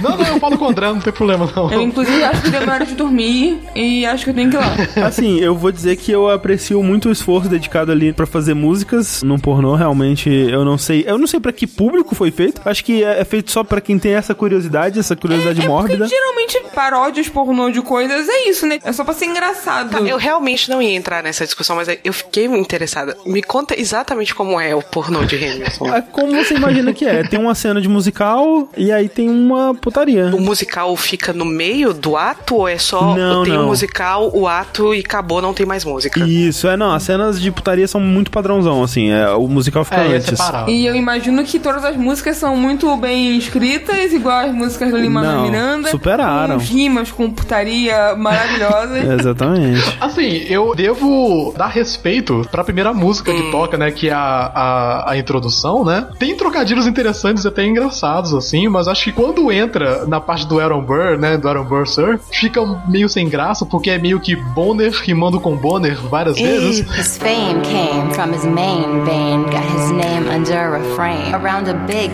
Não, 0.01 0.17
não, 0.17 0.27
eu 0.27 0.39
falo 0.39 0.57
com 0.57 0.67
o 0.67 0.69
André, 0.69 0.87
não 0.89 1.01
tem 1.01 1.13
problema 1.13 1.51
não. 1.55 1.73
Eu, 1.73 1.81
inclusive, 1.81 2.23
acho 2.23 2.43
que 2.43 2.51
deu 2.51 2.61
minha 2.61 2.73
hora 2.75 2.87
de 2.87 2.95
dormir 2.95 3.61
e 3.75 4.07
acho 4.07 4.25
que 4.25 4.31
eu 4.31 4.35
tenho 4.35 4.51
que 4.51 4.57
ir 4.57 4.61
lá. 4.61 5.07
Assim, 5.07 5.41
eu 5.41 5.57
vou 5.57 5.73
dizer 5.73 5.97
que 5.97 6.13
eu 6.13 6.31
aprecio 6.31 6.83
muito 6.83 7.09
o 7.09 7.13
esforço 7.13 7.49
dedicado 7.49 7.91
ali 7.91 8.13
pra 8.13 8.27
fazer 8.27 8.55
músicas 8.55 9.23
num 9.23 9.39
pornô, 9.39 9.75
realmente, 9.75 10.29
eu 10.31 10.65
não 10.65 10.77
sei, 10.79 11.05
eu 11.07 11.19
não 11.19 11.27
sei 11.27 11.41
pra 11.41 11.53
que 11.53 11.67
público 11.67 12.15
foi 12.15 12.31
feito. 12.31 12.61
Acho 12.65 12.85
que 12.85 13.03
é 13.03 13.25
é 13.25 13.25
feito 13.25 13.51
só 13.51 13.65
pra 13.65 13.81
quem 13.81 13.99
tem 13.99 14.13
essa 14.15 14.35
curiosidade, 14.35 14.99
essa 14.99 15.17
curiosidade 15.17 15.63
É 15.63 15.67
mórbida. 15.69 15.97
porque 16.05 16.15
geralmente 16.15 16.61
paródias 16.75 17.29
pornô 17.29 17.71
de 17.71 17.81
coisas 17.81 18.29
é 18.29 18.49
isso, 18.49 18.67
né? 18.67 18.79
É 18.85 18.93
só 18.93 19.03
pra 19.05 19.15
ser 19.15 19.27
engraçado. 19.27 19.91
Tá, 19.91 20.01
eu 20.01 20.19
realmente 20.19 20.69
não 20.69 20.83
ia 20.83 20.95
entrar 20.95 21.23
nessa 21.23 21.45
discussão, 21.45 21.77
mas 21.77 21.89
eu 22.05 22.13
fiquei 22.13 22.45
interessada. 22.47 23.17
Me 23.25 23.43
conta 23.43 23.79
exatamente 23.81 24.35
como 24.35 24.61
é 24.61 24.75
o 24.75 24.83
pornô 24.83 25.25
de 25.25 25.34
de 25.37 25.45
Hamilton. 25.45 25.95
É 25.95 26.01
como 26.03 26.35
você 26.37 26.55
imagina 26.55 26.93
que 26.93 27.05
é. 27.05 27.23
Tem 27.25 27.39
uma 27.39 27.55
cena 27.55 27.81
de 27.81 27.89
musical 27.89 28.69
e 28.77 28.91
aí 28.93 29.09
tem 29.09 29.29
uma 29.29 29.75
putaria. 29.75 30.27
O 30.35 30.41
musical 30.41 30.95
fica 30.97 31.33
no 31.33 31.45
meio 31.45 31.93
do 31.95 32.17
ato 32.17 32.57
ou 32.57 32.69
é 32.69 32.79
só 32.79 33.15
Não, 33.17 33.45
tem 33.45 33.53
o 33.55 33.61
não. 33.61 33.67
musical, 33.67 34.31
o 34.35 34.47
ato 34.49 34.95
e 34.95 35.01
acabou, 35.01 35.41
não 35.43 35.53
tem 35.55 35.67
mais 35.67 35.85
música? 35.85 36.21
Isso, 36.25 36.69
é, 36.69 36.77
não, 36.77 36.93
as 36.93 37.03
cenas 37.03 37.41
de 37.41 37.51
putaria 37.51 37.87
são 37.89 38.01
muito 38.01 38.31
padrãozão, 38.31 38.83
assim, 38.83 39.11
é, 39.11 39.29
o 39.31 39.47
musical 39.49 39.85
fica 39.85 40.03
É, 40.03 40.17
antes. 40.17 40.39
E 40.69 40.87
eu 40.87 40.95
imagino 40.95 41.43
que 41.45 41.59
todas 41.59 41.85
as 41.85 41.97
músicas 41.97 42.37
são 42.37 42.57
muito 42.57 42.95
bem 42.97 43.37
escritas, 43.37 44.13
igual 44.13 44.41
as 44.47 44.53
músicas 44.55 44.91
do 44.91 44.97
Lima 44.99 45.23
Não, 45.23 45.43
Miranda. 45.45 45.89
superaram. 45.91 46.59
Com 46.59 46.65
rimas, 46.65 47.11
com 47.11 47.31
putaria 47.31 48.15
maravilhosas. 48.17 49.05
Exatamente. 49.21 49.97
Assim, 50.01 50.45
eu 50.49 50.75
devo 50.75 51.55
dar 51.57 51.69
respeito 51.69 52.47
pra 52.51 52.65
primeira 52.65 52.93
música 52.93 53.33
Hum. 53.33 53.37
que 53.37 53.51
toca, 53.51 53.77
né? 53.79 53.91
Que 53.91 54.09
é 54.09 54.13
a, 54.13 54.19
a, 54.55 55.11
a 55.13 55.17
introdução, 55.25 55.85
né? 55.85 56.07
Tem 56.19 56.37
trocadilhos 56.37 56.87
interessantes 56.87 57.45
e 57.45 57.49
até 57.49 57.65
engraçados, 57.65 58.33
assim, 58.35 58.69
mas 58.69 58.87
acho 58.87 59.05
que 59.05 59.13
quando 59.13 59.51
entra 59.51 60.07
na 60.07 60.21
parte 60.21 60.47
do 60.47 60.61
Aaron 60.61 60.83
Burr, 60.83 61.19
né? 61.19 61.37
Do 61.37 61.49
Aaron 61.49 61.65
Burr 61.65 61.87
Sir, 61.87 62.19
fica 62.31 62.61
meio 62.89 63.09
sem 63.09 63.29
graça, 63.29 63.67
porque 63.67 63.91
é 63.91 63.99
meio 63.99 64.21
que 64.21 64.37
Bonner 64.37 64.93
rimando 64.93 65.41
com 65.41 65.57
Bonner 65.57 65.97
várias 66.09 66.37
vezes. 66.37 66.87
His 66.97 67.19
fame 67.19 67.61
came 67.63 68.13
from 68.15 68.33
his 68.33 68.45
main 68.45 69.05
vein, 69.05 69.45
got 69.45 69.65
his 69.65 69.91
name 69.91 70.29
under 70.29 70.77
a 70.77 70.81
frame, 70.95 71.35
around 71.35 71.69
a 71.69 71.75
big 71.87 72.11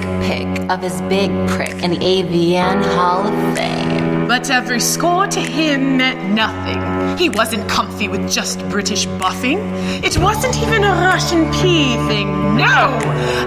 of 0.71 0.85
his 0.85 1.01
big 1.03 1.31
prick 1.49 1.83
in 1.85 1.91
the 1.91 1.99
AVN 1.99 2.83
Hall 2.97 3.27
of 3.27 3.57
Fame. 3.57 4.20
But 4.31 4.49
every 4.49 4.79
score 4.79 5.27
to 5.27 5.41
him 5.41 5.97
meant 5.97 6.23
nothing. 6.37 6.81
He 7.19 7.29
wasn't 7.29 7.69
comfy 7.69 8.07
with 8.07 8.31
just 8.31 8.61
British 8.69 9.05
buffing. 9.19 9.59
It 10.05 10.17
wasn't 10.19 10.57
even 10.59 10.85
a 10.85 10.95
Russian 11.11 11.51
pea 11.51 11.97
thing. 12.07 12.57
No! 12.57 12.97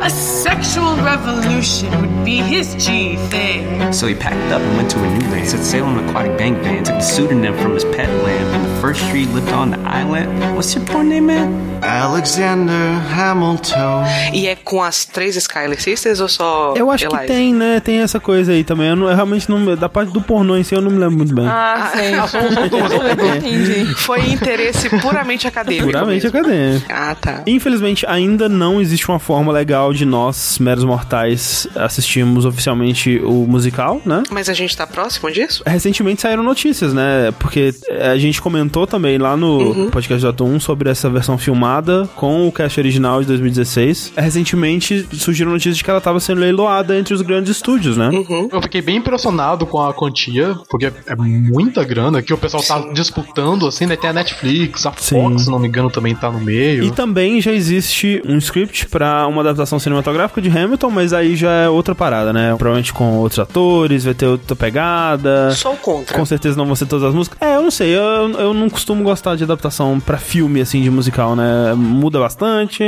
A 0.01 0.09
sexual 0.09 0.93
revolution 0.97 1.89
would 2.01 2.25
be 2.25 2.37
his 2.41 2.75
G 2.75 3.15
thing. 3.31 3.93
So 3.93 4.07
he 4.07 4.13
packed 4.15 4.51
up 4.51 4.61
and 4.61 4.75
went 4.75 4.91
to 4.91 4.99
a 5.01 5.07
new 5.07 5.25
land. 5.31 5.47
Set 5.47 5.63
sail 5.63 5.85
on 5.85 5.99
an 5.99 6.09
aquatic 6.09 6.37
bank 6.37 6.57
van. 6.63 6.83
Took 6.83 6.95
the 6.95 7.01
pseudonym 7.01 7.57
from 7.59 7.75
his 7.75 7.85
pet 7.85 8.09
lamb. 8.25 8.47
And 8.53 8.65
the 8.65 8.81
first 8.81 8.99
tree 9.09 9.25
lived 9.27 9.53
on 9.53 9.71
the 9.71 9.79
island. 9.79 10.27
What's 10.57 10.75
your 10.75 10.85
poor 10.85 11.05
name, 11.05 11.27
man? 11.27 11.71
Alexander 11.81 12.91
Hamilton. 13.13 14.03
E 14.33 14.47
é 14.47 14.55
com 14.55 14.81
as 14.81 15.05
três 15.05 15.35
Skyler 15.35 15.81
Sisters 15.81 16.19
ou 16.21 16.27
só 16.29 16.73
Eu 16.77 16.89
acho 16.91 17.07
que 17.09 17.17
tem, 17.27 17.53
né? 17.53 17.79
Tem 17.79 17.99
essa 17.99 18.19
coisa 18.19 18.51
aí 18.51 18.63
também. 18.63 18.89
Eu, 18.89 18.95
não- 18.95 19.09
eu 19.09 19.15
realmente 19.15 19.49
não. 19.49 19.75
Da 19.75 19.87
parte 19.89 20.11
do 20.11 20.21
pornô 20.21 20.55
em 20.55 20.63
si, 20.63 20.72
eu 20.75 20.81
não 20.81 20.91
me 20.91 20.97
lembro 20.97 21.17
muito 21.17 21.33
bem. 21.33 21.45
Ah, 21.47 21.91
sei. 21.93 22.13
Ah, 22.13 22.67
duas. 22.67 22.91
Entendi. 23.37 23.93
Foi 23.95 24.19
interesse 24.29 24.89
puramente 25.01 25.47
acadêmico. 25.47 25.87
Puramente 25.87 26.23
mesmo. 26.23 26.39
acadêmico. 26.39 26.85
Ah, 26.89 27.15
tá. 27.15 27.43
Infelizmente, 27.47 28.05
ainda 28.07 28.47
não 28.49 28.81
existe 28.81 29.07
uma 29.09 29.19
forma 29.19 29.51
legal 29.51 29.93
de 29.93 30.05
nós, 30.05 30.57
meros 30.59 30.83
mortais, 30.83 31.67
assistirmos 31.75 32.45
oficialmente 32.45 33.19
o 33.23 33.45
musical, 33.47 34.01
né? 34.05 34.23
Mas 34.29 34.49
a 34.49 34.53
gente 34.53 34.75
tá 34.75 34.85
próximo 34.85 35.31
disso? 35.31 35.63
Recentemente 35.65 36.21
saíram 36.21 36.43
notícias, 36.43 36.93
né? 36.93 37.31
Porque 37.39 37.73
a 38.01 38.17
gente 38.17 38.41
comentou 38.41 38.85
também 38.87 39.17
lá 39.17 39.35
no 39.35 39.89
podcast 39.91 40.21
do 40.21 40.29
Ato 40.29 40.43
1 40.43 40.59
sobre 40.59 40.89
essa 40.89 41.09
versão 41.09 41.37
filmada 41.37 42.09
com 42.15 42.47
o 42.47 42.51
cast 42.51 42.79
original 42.79 43.21
de 43.21 43.27
2016. 43.27 44.13
Recentemente 44.15 45.07
surgiram 45.13 45.51
notícias 45.51 45.77
de 45.77 45.83
que 45.83 45.89
ela 45.89 45.99
estava 45.99 46.19
sendo 46.19 46.39
leiloada 46.41 46.97
entre 46.97 47.13
os 47.13 47.21
grandes 47.21 47.55
estúdios, 47.55 47.97
né? 47.97 48.09
Eu 48.51 48.61
fiquei 48.61 48.81
bem 48.81 48.97
impressionado 48.97 49.65
com 49.65 49.81
a 49.81 49.93
quantia, 49.93 50.55
porque 50.69 50.85
é 50.85 51.15
muita 51.15 51.83
grana 51.83 52.21
que 52.21 52.33
o 52.33 52.37
pessoal 52.37 52.63
tá 52.63 52.79
disputando, 52.93 53.67
assim, 53.67 53.85
né? 53.85 53.95
Tem 53.95 54.09
a 54.09 54.13
Netflix, 54.13 54.85
a 54.85 54.93
Sim. 54.97 55.15
Fox, 55.15 55.43
se 55.43 55.49
não 55.49 55.59
me 55.59 55.67
engano, 55.67 55.89
também 55.89 56.15
tá 56.15 56.31
no 56.31 56.39
meio. 56.39 56.83
E 56.83 56.91
também 56.91 57.41
já 57.41 57.51
existe 57.51 58.21
um 58.25 58.37
script 58.37 58.87
pra 58.87 59.27
uma 59.27 59.41
adaptação 59.41 59.79
cinematográfica 59.79 60.41
de 60.41 60.49
Hamilton, 60.49 60.89
mas 60.89 61.13
aí 61.13 61.35
já 61.35 61.51
é 61.51 61.69
outra 61.69 61.93
parada, 61.95 62.33
né? 62.33 62.55
Provavelmente 62.57 62.93
com 62.93 63.17
outros 63.17 63.39
atores, 63.39 64.03
vai 64.03 64.13
ter 64.13 64.27
outra 64.27 64.55
pegada. 64.55 65.51
Sou 65.51 65.75
contra. 65.77 66.17
Com 66.17 66.25
certeza 66.25 66.57
não 66.57 66.65
vão 66.65 66.75
ser 66.75 66.85
todas 66.85 67.07
as 67.07 67.13
músicas. 67.13 67.37
É, 67.41 67.55
eu 67.55 67.61
não 67.61 67.71
sei, 67.71 67.95
eu, 67.95 68.31
eu 68.31 68.53
não 68.53 68.69
costumo 68.69 69.03
gostar 69.03 69.35
de 69.35 69.43
adaptação 69.43 69.99
pra 69.99 70.17
filme, 70.17 70.61
assim, 70.61 70.81
de 70.81 70.89
musical, 70.89 71.35
né? 71.35 71.73
Muda 71.75 72.19
bastante, 72.19 72.83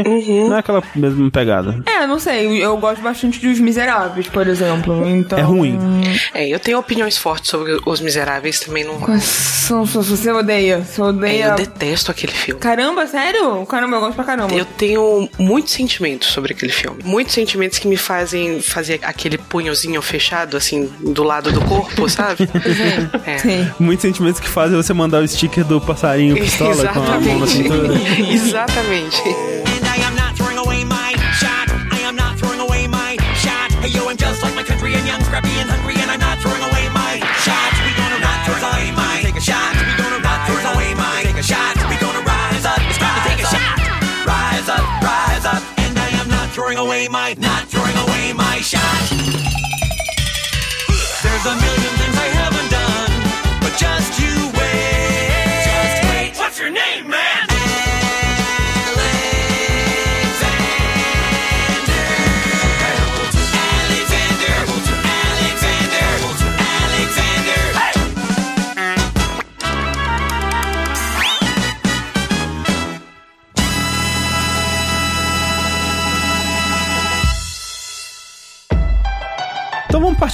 não 0.47 0.55
é 0.55 0.59
aquela 0.59 0.81
mesma 0.95 1.29
pegada. 1.31 1.81
É, 1.85 2.05
não 2.07 2.19
sei. 2.19 2.63
Eu 2.63 2.77
gosto 2.77 3.01
bastante 3.01 3.39
de 3.39 3.47
Os 3.47 3.59
Miseráveis, 3.59 4.27
por 4.27 4.47
exemplo. 4.47 5.07
Então. 5.07 5.37
É 5.37 5.41
ruim. 5.41 5.77
É, 6.33 6.47
eu 6.47 6.59
tenho 6.59 6.77
opiniões 6.77 7.17
fortes 7.17 7.49
sobre 7.49 7.64
Os 7.85 8.01
Miseráveis 8.01 8.59
também 8.59 8.83
não. 8.83 8.99
Você 8.99 10.31
odeia. 10.31 10.79
Você 10.85 11.01
É, 11.01 11.03
odeia. 11.03 11.45
eu 11.45 11.55
detesto 11.55 12.11
aquele 12.11 12.31
filme. 12.33 12.59
Caramba, 12.59 13.07
sério? 13.07 13.65
Caramba, 13.65 13.97
eu 13.97 13.99
gosto 14.01 14.15
pra 14.15 14.23
caramba. 14.23 14.53
Eu 14.53 14.65
tenho 14.65 15.29
muitos 15.39 15.73
sentimentos 15.73 16.27
sobre 16.29 16.53
aquele 16.53 16.71
filme. 16.71 17.01
Muitos 17.03 17.33
sentimentos 17.33 17.79
que 17.79 17.87
me 17.87 17.97
fazem 17.97 18.61
fazer 18.61 18.99
aquele 19.03 19.37
punhozinho 19.37 20.01
fechado, 20.01 20.55
assim, 20.57 20.89
do 21.01 21.23
lado 21.23 21.51
do 21.51 21.61
corpo, 21.61 22.07
sabe? 22.09 22.47
É. 23.25 23.37
Sim. 23.37 23.71
Muitos 23.79 24.01
sentimentos 24.03 24.39
que 24.39 24.47
fazem 24.49 24.75
você 24.75 24.93
mandar 24.93 25.21
o 25.23 25.27
sticker 25.27 25.63
do 25.65 25.81
passarinho 25.81 26.35
pistola 26.35 26.87
com 26.89 26.99
a 26.99 27.19
mão 27.19 27.39
na 27.39 27.47
cintura. 27.47 27.93
Exatamente. 28.31 29.21
Throwing 46.65 46.79
away 46.79 47.07
my, 47.07 47.35
not 47.37 47.67
throwing 47.67 47.95
away 47.95 48.33
my 48.33 48.57
shot. 48.59 48.81
There's 51.21 51.45
a 51.45 51.55
million 51.61 51.93
things 51.99 52.17
I 52.17 52.29
haven't 52.41 52.71
done, 52.71 53.61
but 53.61 53.77
just 53.77 54.19
you 54.19 54.33
wait. 54.57 55.61
Just 55.63 56.03
wait. 56.09 56.33
What's 56.39 56.59
your 56.59 56.71
name, 56.71 57.07
man? 57.07 57.24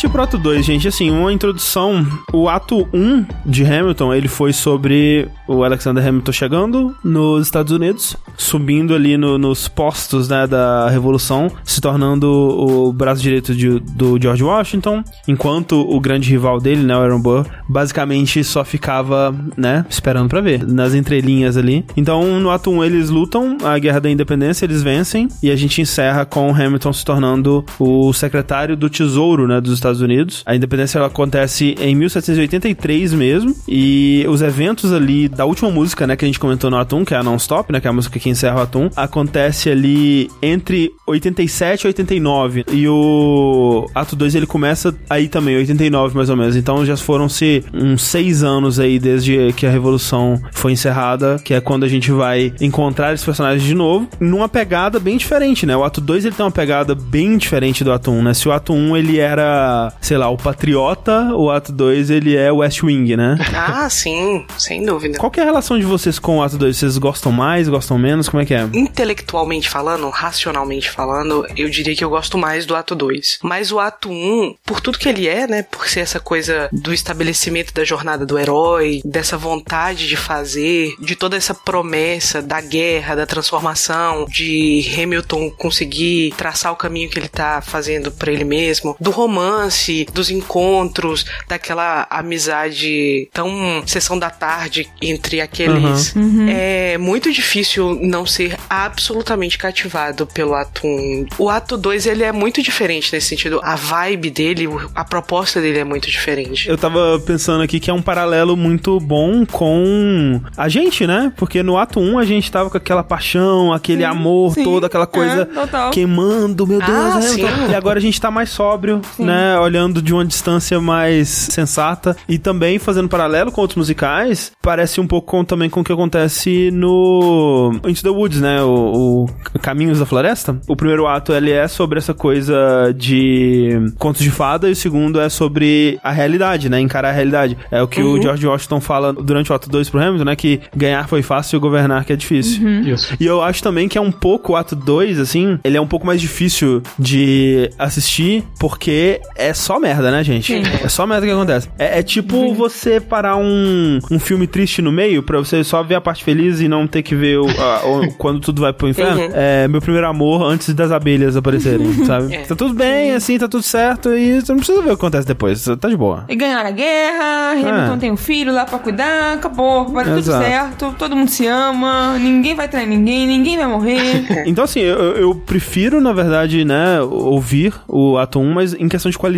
Partir 0.02 0.10
pro 0.10 0.24
ato 0.24 0.38
2, 0.38 0.66
gente. 0.66 0.88
Assim, 0.88 1.12
uma 1.12 1.32
introdução. 1.32 2.06
O 2.34 2.48
ato 2.50 2.88
1 2.94 3.26
de 3.46 3.64
Hamilton, 3.64 4.14
ele 4.14 4.28
foi 4.28 4.54
sobre 4.54 5.28
o 5.48 5.64
Alexander 5.64 6.06
Hamilton 6.08 6.32
chegando 6.32 6.96
nos 7.04 7.46
Estados 7.48 7.72
Unidos, 7.74 8.16
subindo 8.38 8.96
ali 8.96 9.18
no- 9.18 9.38
nos 9.38 9.68
postos 9.68 10.28
né, 10.30 10.48
da 10.48 10.90
Revolução, 10.90 11.52
se 11.64 11.80
tornando 11.82 12.28
o 12.28 12.92
braço 12.94 13.22
direito 13.22 13.54
de- 13.54 13.80
do 13.80 14.20
George 14.20 14.44
Washington, 14.44 15.04
enquanto 15.28 15.74
o 15.80 16.00
grande 16.00 16.30
rival 16.30 16.60
dele, 16.60 16.84
né, 16.84 16.96
o 16.96 17.00
Aaron 17.02 17.22
Burr, 17.22 17.46
basicamente 17.68 18.44
só 18.44 18.64
ficava, 18.64 19.36
né, 19.58 19.86
esperando 19.90 20.30
pra 20.30 20.42
ver, 20.42 20.66
nas 20.66 20.94
entrelinhas 20.94 21.58
ali. 21.58 21.86
Então, 21.98 22.40
no 22.40 22.50
ato 22.50 22.72
1 22.72 22.84
eles 22.84 23.10
lutam, 23.10 23.58
a 23.64 23.78
Guerra 23.78 24.00
da 24.00 24.10
Independência, 24.10 24.66
eles 24.66 24.82
vencem, 24.82 25.28
e 25.44 25.52
a 25.52 25.56
gente 25.56 25.82
encerra 25.82 26.26
com 26.26 26.50
Hamilton 26.56 26.94
se 26.94 27.04
tornando 27.06 27.64
o 27.80 28.12
secretário 28.14 28.76
do 28.78 28.90
Tesouro, 28.90 29.48
né, 29.48 29.60
dos 29.60 29.74
Estados 29.74 29.91
Unidos. 30.00 30.44
A 30.46 30.56
independência 30.56 30.98
ela 30.98 31.08
acontece 31.08 31.76
em 31.80 31.96
1783 31.96 33.14
mesmo, 33.14 33.56
e 33.68 34.26
os 34.30 34.42
eventos 34.42 34.94
ali 34.94 35.28
da 35.28 35.46
última 35.46 35.70
música, 35.70 36.06
né, 36.06 36.16
que 36.16 36.24
a 36.24 36.28
gente 36.28 36.40
comentou 36.40 36.70
no 36.70 36.78
Atum, 36.78 37.04
que 37.04 37.14
é 37.14 37.18
a 37.18 37.24
Non-Stop, 37.24 37.72
né, 37.72 37.80
que 37.80 37.88
é 37.88 37.90
a 37.90 37.94
música 37.94 38.20
que 38.20 38.30
encerra 38.30 38.60
o 38.60 38.62
Atum, 38.62 38.90
acontece 38.96 39.70
ali 39.70 40.30
entre 40.42 40.92
87 41.08 41.84
e 41.84 41.88
89, 41.88 42.66
e 42.72 42.88
o 42.88 43.88
Ato 43.96 44.16
2 44.16 44.36
ele 44.36 44.46
começa 44.46 44.96
aí 45.10 45.28
também, 45.28 45.58
89 45.58 46.16
mais 46.16 46.30
ou 46.30 46.38
menos, 46.38 46.56
então 46.56 46.86
já 46.86 46.96
foram-se 46.96 47.64
uns 47.74 48.04
seis 48.04 48.44
anos 48.44 48.80
aí 48.80 49.00
desde 49.00 49.52
que 49.54 49.66
a 49.66 49.70
Revolução 49.70 50.40
foi 50.52 50.74
encerrada, 50.74 51.38
que 51.44 51.54
é 51.54 51.62
quando 51.62 51.84
a 51.84 51.88
gente 51.88 52.12
vai 52.12 52.54
encontrar 52.62 53.14
esses 53.14 53.26
personagens 53.26 53.64
de 53.64 53.74
novo, 53.74 54.08
numa 54.20 54.48
pegada 54.48 55.00
bem 55.00 55.18
diferente, 55.18 55.66
né, 55.66 55.76
o 55.76 55.84
Ato 55.84 56.00
2 56.00 56.26
ele 56.26 56.36
tem 56.36 56.46
uma 56.46 56.52
pegada 56.52 56.94
bem 56.94 57.38
diferente 57.38 57.84
do 57.84 57.92
Ato 57.92 58.12
1, 58.12 58.24
né, 58.24 58.34
se 58.34 58.48
o 58.48 58.52
Ato 58.52 58.74
1 58.74 58.98
ele 58.98 59.20
era 59.20 59.81
sei 60.02 60.18
lá, 60.18 60.30
o 60.30 60.38
Patriota, 60.38 61.34
o 61.36 61.50
ato 61.50 61.72
2 61.72 62.10
ele 62.10 62.36
é 62.36 62.52
West 62.52 62.84
Wing, 62.84 63.16
né? 63.16 63.38
Ah, 63.74 63.90
sim, 63.90 64.46
sem 64.58 64.84
dúvida. 64.84 65.18
Qual 65.18 65.32
é 65.38 65.42
a 65.42 65.46
relação 65.46 65.78
de 65.78 65.86
vocês 65.86 66.18
com 66.18 66.40
o 66.40 66.44
ato 66.44 66.58
2? 66.58 66.76
Vocês 66.76 66.98
gostam 66.98 67.32
mais, 67.32 67.70
gostam 67.70 67.98
menos? 67.98 68.28
Como 68.28 68.42
é 68.42 68.46
que 68.46 68.54
é? 68.54 68.68
Intelectualmente 68.74 69.70
falando, 69.70 70.10
racionalmente 70.10 70.90
falando, 70.90 71.46
eu 71.56 71.70
diria 71.70 71.96
que 71.96 72.04
eu 72.04 72.10
gosto 72.10 72.38
mais 72.38 72.66
do 72.66 72.76
ato 72.76 72.96
2. 72.96 73.40
Mas 73.44 73.72
o 73.72 73.80
ato 73.80 74.10
1, 74.10 74.14
um, 74.14 74.56
por 74.66 74.82
tudo 74.82 74.98
que 74.98 75.08
ele 75.08 75.28
é, 75.28 75.48
né? 75.48 75.64
Por 75.64 75.88
ser 75.88 76.02
essa 76.02 76.20
coisa 76.20 76.70
do 76.72 76.94
estabelecimento 76.94 77.74
da 77.74 77.84
jornada 77.84 78.26
do 78.26 78.38
herói, 78.38 79.02
dessa 79.06 79.38
vontade 79.38 80.08
de 80.08 80.16
fazer, 80.16 80.96
de 81.00 81.16
toda 81.16 81.38
essa 81.38 81.54
promessa 81.54 82.42
da 82.42 82.62
guerra, 82.62 83.16
da 83.16 83.26
transformação, 83.26 84.26
de 84.26 84.86
Hamilton 84.98 85.50
conseguir 85.52 86.34
traçar 86.38 86.72
o 86.72 86.76
caminho 86.76 87.10
que 87.10 87.20
ele 87.20 87.28
tá 87.28 87.62
fazendo 87.62 88.12
para 88.12 88.32
ele 88.32 88.44
mesmo, 88.44 88.96
do 89.00 89.12
romance, 89.12 89.71
dos 90.14 90.30
encontros, 90.30 91.26
daquela 91.48 92.08
amizade 92.10 93.30
tão 93.34 93.84
sessão 93.86 94.18
da 94.18 94.30
tarde 94.30 94.90
entre 95.02 95.42
aqueles. 95.42 96.16
Uhum. 96.16 96.48
É 96.50 96.98
muito 96.98 97.32
difícil 97.32 97.98
não 98.02 98.26
ser 98.26 98.58
absolutamente 98.70 99.58
cativado 99.58 100.26
pelo 100.28 100.54
ato 100.54 100.86
1. 100.86 101.28
O 101.38 101.50
ato 101.50 101.78
2 101.78 102.06
ele 102.06 102.24
é 102.24 102.32
muito 102.32 102.62
diferente 102.62 103.14
nesse 103.14 103.28
sentido. 103.28 103.60
A 103.64 103.76
vibe 103.76 104.30
dele, 104.30 104.68
a 104.96 105.04
proposta 105.04 105.62
dele 105.62 105.80
é 105.80 105.84
muito 105.84 106.10
diferente. 106.10 106.70
Eu 106.70 106.78
tava 106.78 107.20
pensando 107.26 107.64
aqui 107.64 107.80
que 107.80 107.90
é 107.90 107.94
um 107.94 108.02
paralelo 108.02 108.56
muito 108.58 109.00
bom 109.00 109.46
com 109.46 110.42
a 110.58 110.68
gente, 110.70 111.06
né? 111.08 111.32
Porque 111.36 111.64
no 111.64 111.78
ato 111.78 112.00
1 112.00 112.18
a 112.20 112.26
gente 112.26 112.52
tava 112.52 112.70
com 112.70 112.78
aquela 112.78 113.04
paixão, 113.04 113.74
aquele 113.74 114.04
amor 114.04 114.54
sim. 114.54 114.64
todo, 114.64 114.86
aquela 114.86 115.08
coisa 115.08 115.42
É, 115.42 115.46
total. 115.46 115.92
queimando, 115.92 116.66
meu 116.68 116.80
Deus. 116.80 116.90
Ah, 116.92 117.16
né? 117.16 117.22
sim. 117.22 117.42
E 117.70 117.76
agora 117.76 118.00
a 118.00 118.02
gente 118.02 118.20
tá 118.20 118.30
mais 118.32 118.50
sóbrio, 118.50 119.02
né? 119.18 119.51
Olhando 119.60 120.02
de 120.02 120.14
uma 120.14 120.26
distância 120.26 120.80
mais 120.80 121.28
sensata. 121.28 122.16
E 122.28 122.38
também 122.38 122.80
fazendo 122.80 123.10
paralelo 123.10 123.52
com 123.52 123.62
outros 123.62 123.78
musicais, 123.78 124.52
parece 124.62 125.00
um 125.00 125.08
pouco 125.08 125.32
com, 125.32 125.44
também 125.44 125.70
com 125.70 125.82
o 125.82 125.84
que 125.84 125.92
acontece 125.92 126.70
no 126.72 127.72
Into 127.86 128.04
the 128.04 128.10
Woods, 128.10 128.42
né? 128.42 128.62
O, 128.62 129.28
o 129.54 129.60
Caminhos 129.60 130.00
da 130.00 130.06
Floresta. 130.06 130.60
O 130.68 130.76
primeiro 130.76 131.08
ato 131.08 131.34
ele 131.34 131.52
é 131.52 131.68
sobre 131.68 132.00
essa 132.00 132.14
coisa 132.14 132.94
de 132.96 133.92
contos 133.98 134.22
de 134.22 134.32
fada 134.32 134.70
e 134.70 134.72
o 134.72 134.76
segundo 134.76 135.20
é 135.20 135.30
sobre 135.30 136.00
a 136.04 136.12
realidade, 136.12 136.70
né? 136.70 136.80
Encarar 136.80 137.10
a 137.10 137.14
realidade. 137.14 137.58
É 137.70 137.82
o 137.82 137.88
que 137.88 138.02
o 138.02 138.22
George 138.22 138.46
Washington 138.46 138.82
fala 138.82 139.14
durante 139.14 139.52
o 139.52 139.56
ato 139.56 139.70
2 139.70 139.90
pro 139.90 140.02
Hamilton, 140.02 140.26
né? 140.26 140.36
Que 140.36 140.60
ganhar 140.76 141.08
foi 141.08 141.22
fácil 141.22 141.58
e 141.58 141.60
governar 141.60 142.06
que 142.06 142.14
é 142.14 142.16
difícil. 142.16 142.68
Isso. 142.82 143.16
E 143.20 143.26
eu 143.26 143.42
acho 143.42 143.62
também 143.62 143.88
que 143.88 143.98
é 143.98 144.02
um 144.02 144.12
pouco 144.12 144.54
o 144.54 144.56
ato 144.56 144.76
2, 144.76 145.20
assim, 145.20 145.60
ele 145.64 145.78
é 145.78 145.82
um 145.82 145.88
pouco 145.88 146.06
mais 146.06 146.20
difícil 146.22 146.82
de 146.98 147.70
assistir, 147.78 148.44
porque 148.60 149.22
é 149.50 149.54
só 149.54 149.80
merda, 149.80 150.12
né, 150.12 150.24
gente? 150.24 150.54
Sim. 150.54 150.64
É 150.84 150.88
só 150.88 151.06
merda 151.08 151.26
que 151.26 151.32
acontece. 151.32 151.70
É, 151.78 152.00
é 152.00 152.04
tipo 152.04 152.54
você 152.54 153.00
parar 153.00 153.38
um, 153.38 154.00
um 154.10 154.20
filme 154.20 154.48
triste 154.48 154.82
no 154.82 154.92
meio 154.92 155.24
pra 155.24 155.38
você 155.40 155.64
só 155.64 155.82
ver 155.84 155.96
a 155.96 156.02
parte 156.02 156.24
feliz 156.24 156.60
e 156.62 156.68
não 156.68 156.86
ter 156.88 157.02
que 157.04 157.16
ver 157.16 157.38
o, 157.40 157.48
a- 157.50 157.82
o- 157.86 158.12
quando 158.18 158.40
tudo 158.40 158.62
vai 158.62 158.74
pro 158.74 158.88
inferno. 158.88 159.22
Uhum. 159.22 159.30
É 159.34 159.68
meu 159.68 159.82
primeiro 159.82 160.08
amor 160.08 160.44
antes 160.44 160.74
das 160.74 160.92
abelhas 160.92 161.36
aparecerem, 161.36 161.94
sabe? 162.06 162.34
É. 162.36 162.42
Tá 162.42 162.56
tudo 162.56 162.74
bem, 162.74 163.12
assim, 163.14 163.38
tá 163.38 163.48
tudo 163.48 163.64
certo 163.64 164.10
e 164.16 164.42
você 164.42 164.52
não 164.52 164.58
precisa 164.60 164.80
ver 164.82 164.88
o 164.92 164.98
que 164.98 165.02
acontece 165.02 165.28
depois. 165.28 165.64
Tá 165.80 165.88
de 165.90 165.98
boa. 165.98 166.26
E 166.30 166.36
ganharam 166.36 166.70
a 166.70 166.72
guerra, 166.72 167.52
Hamilton 167.52 167.94
É. 167.96 167.98
tem 167.98 168.12
um 168.12 168.18
filho 168.18 168.54
lá 168.54 168.66
pra 168.66 168.80
cuidar, 168.80 169.34
acabou, 169.34 169.88
vai 169.90 170.04
dar 170.06 170.12
tudo 170.12 170.20
Exato. 170.20 170.44
certo, 170.46 170.96
todo 170.98 171.16
mundo 171.16 171.30
se 171.30 171.46
ama, 171.48 172.18
ninguém 172.20 172.56
vai 172.56 172.68
trair 172.68 172.88
ninguém, 172.88 173.28
ninguém 173.28 173.58
vai 173.58 173.68
morrer. 173.68 174.02
Então, 174.52 174.64
assim, 174.64 174.80
eu, 174.82 174.98
eu 175.16 175.36
prefiro, 175.36 176.02
na 176.02 176.12
verdade, 176.14 176.66
né, 176.66 177.00
ouvir 177.02 177.74
o 177.88 178.18
ato 178.18 178.40
1, 178.40 178.54
mas 178.54 178.74
em 178.74 178.88
questão 178.90 179.10
de 179.10 179.18
qualidade, 179.18 179.31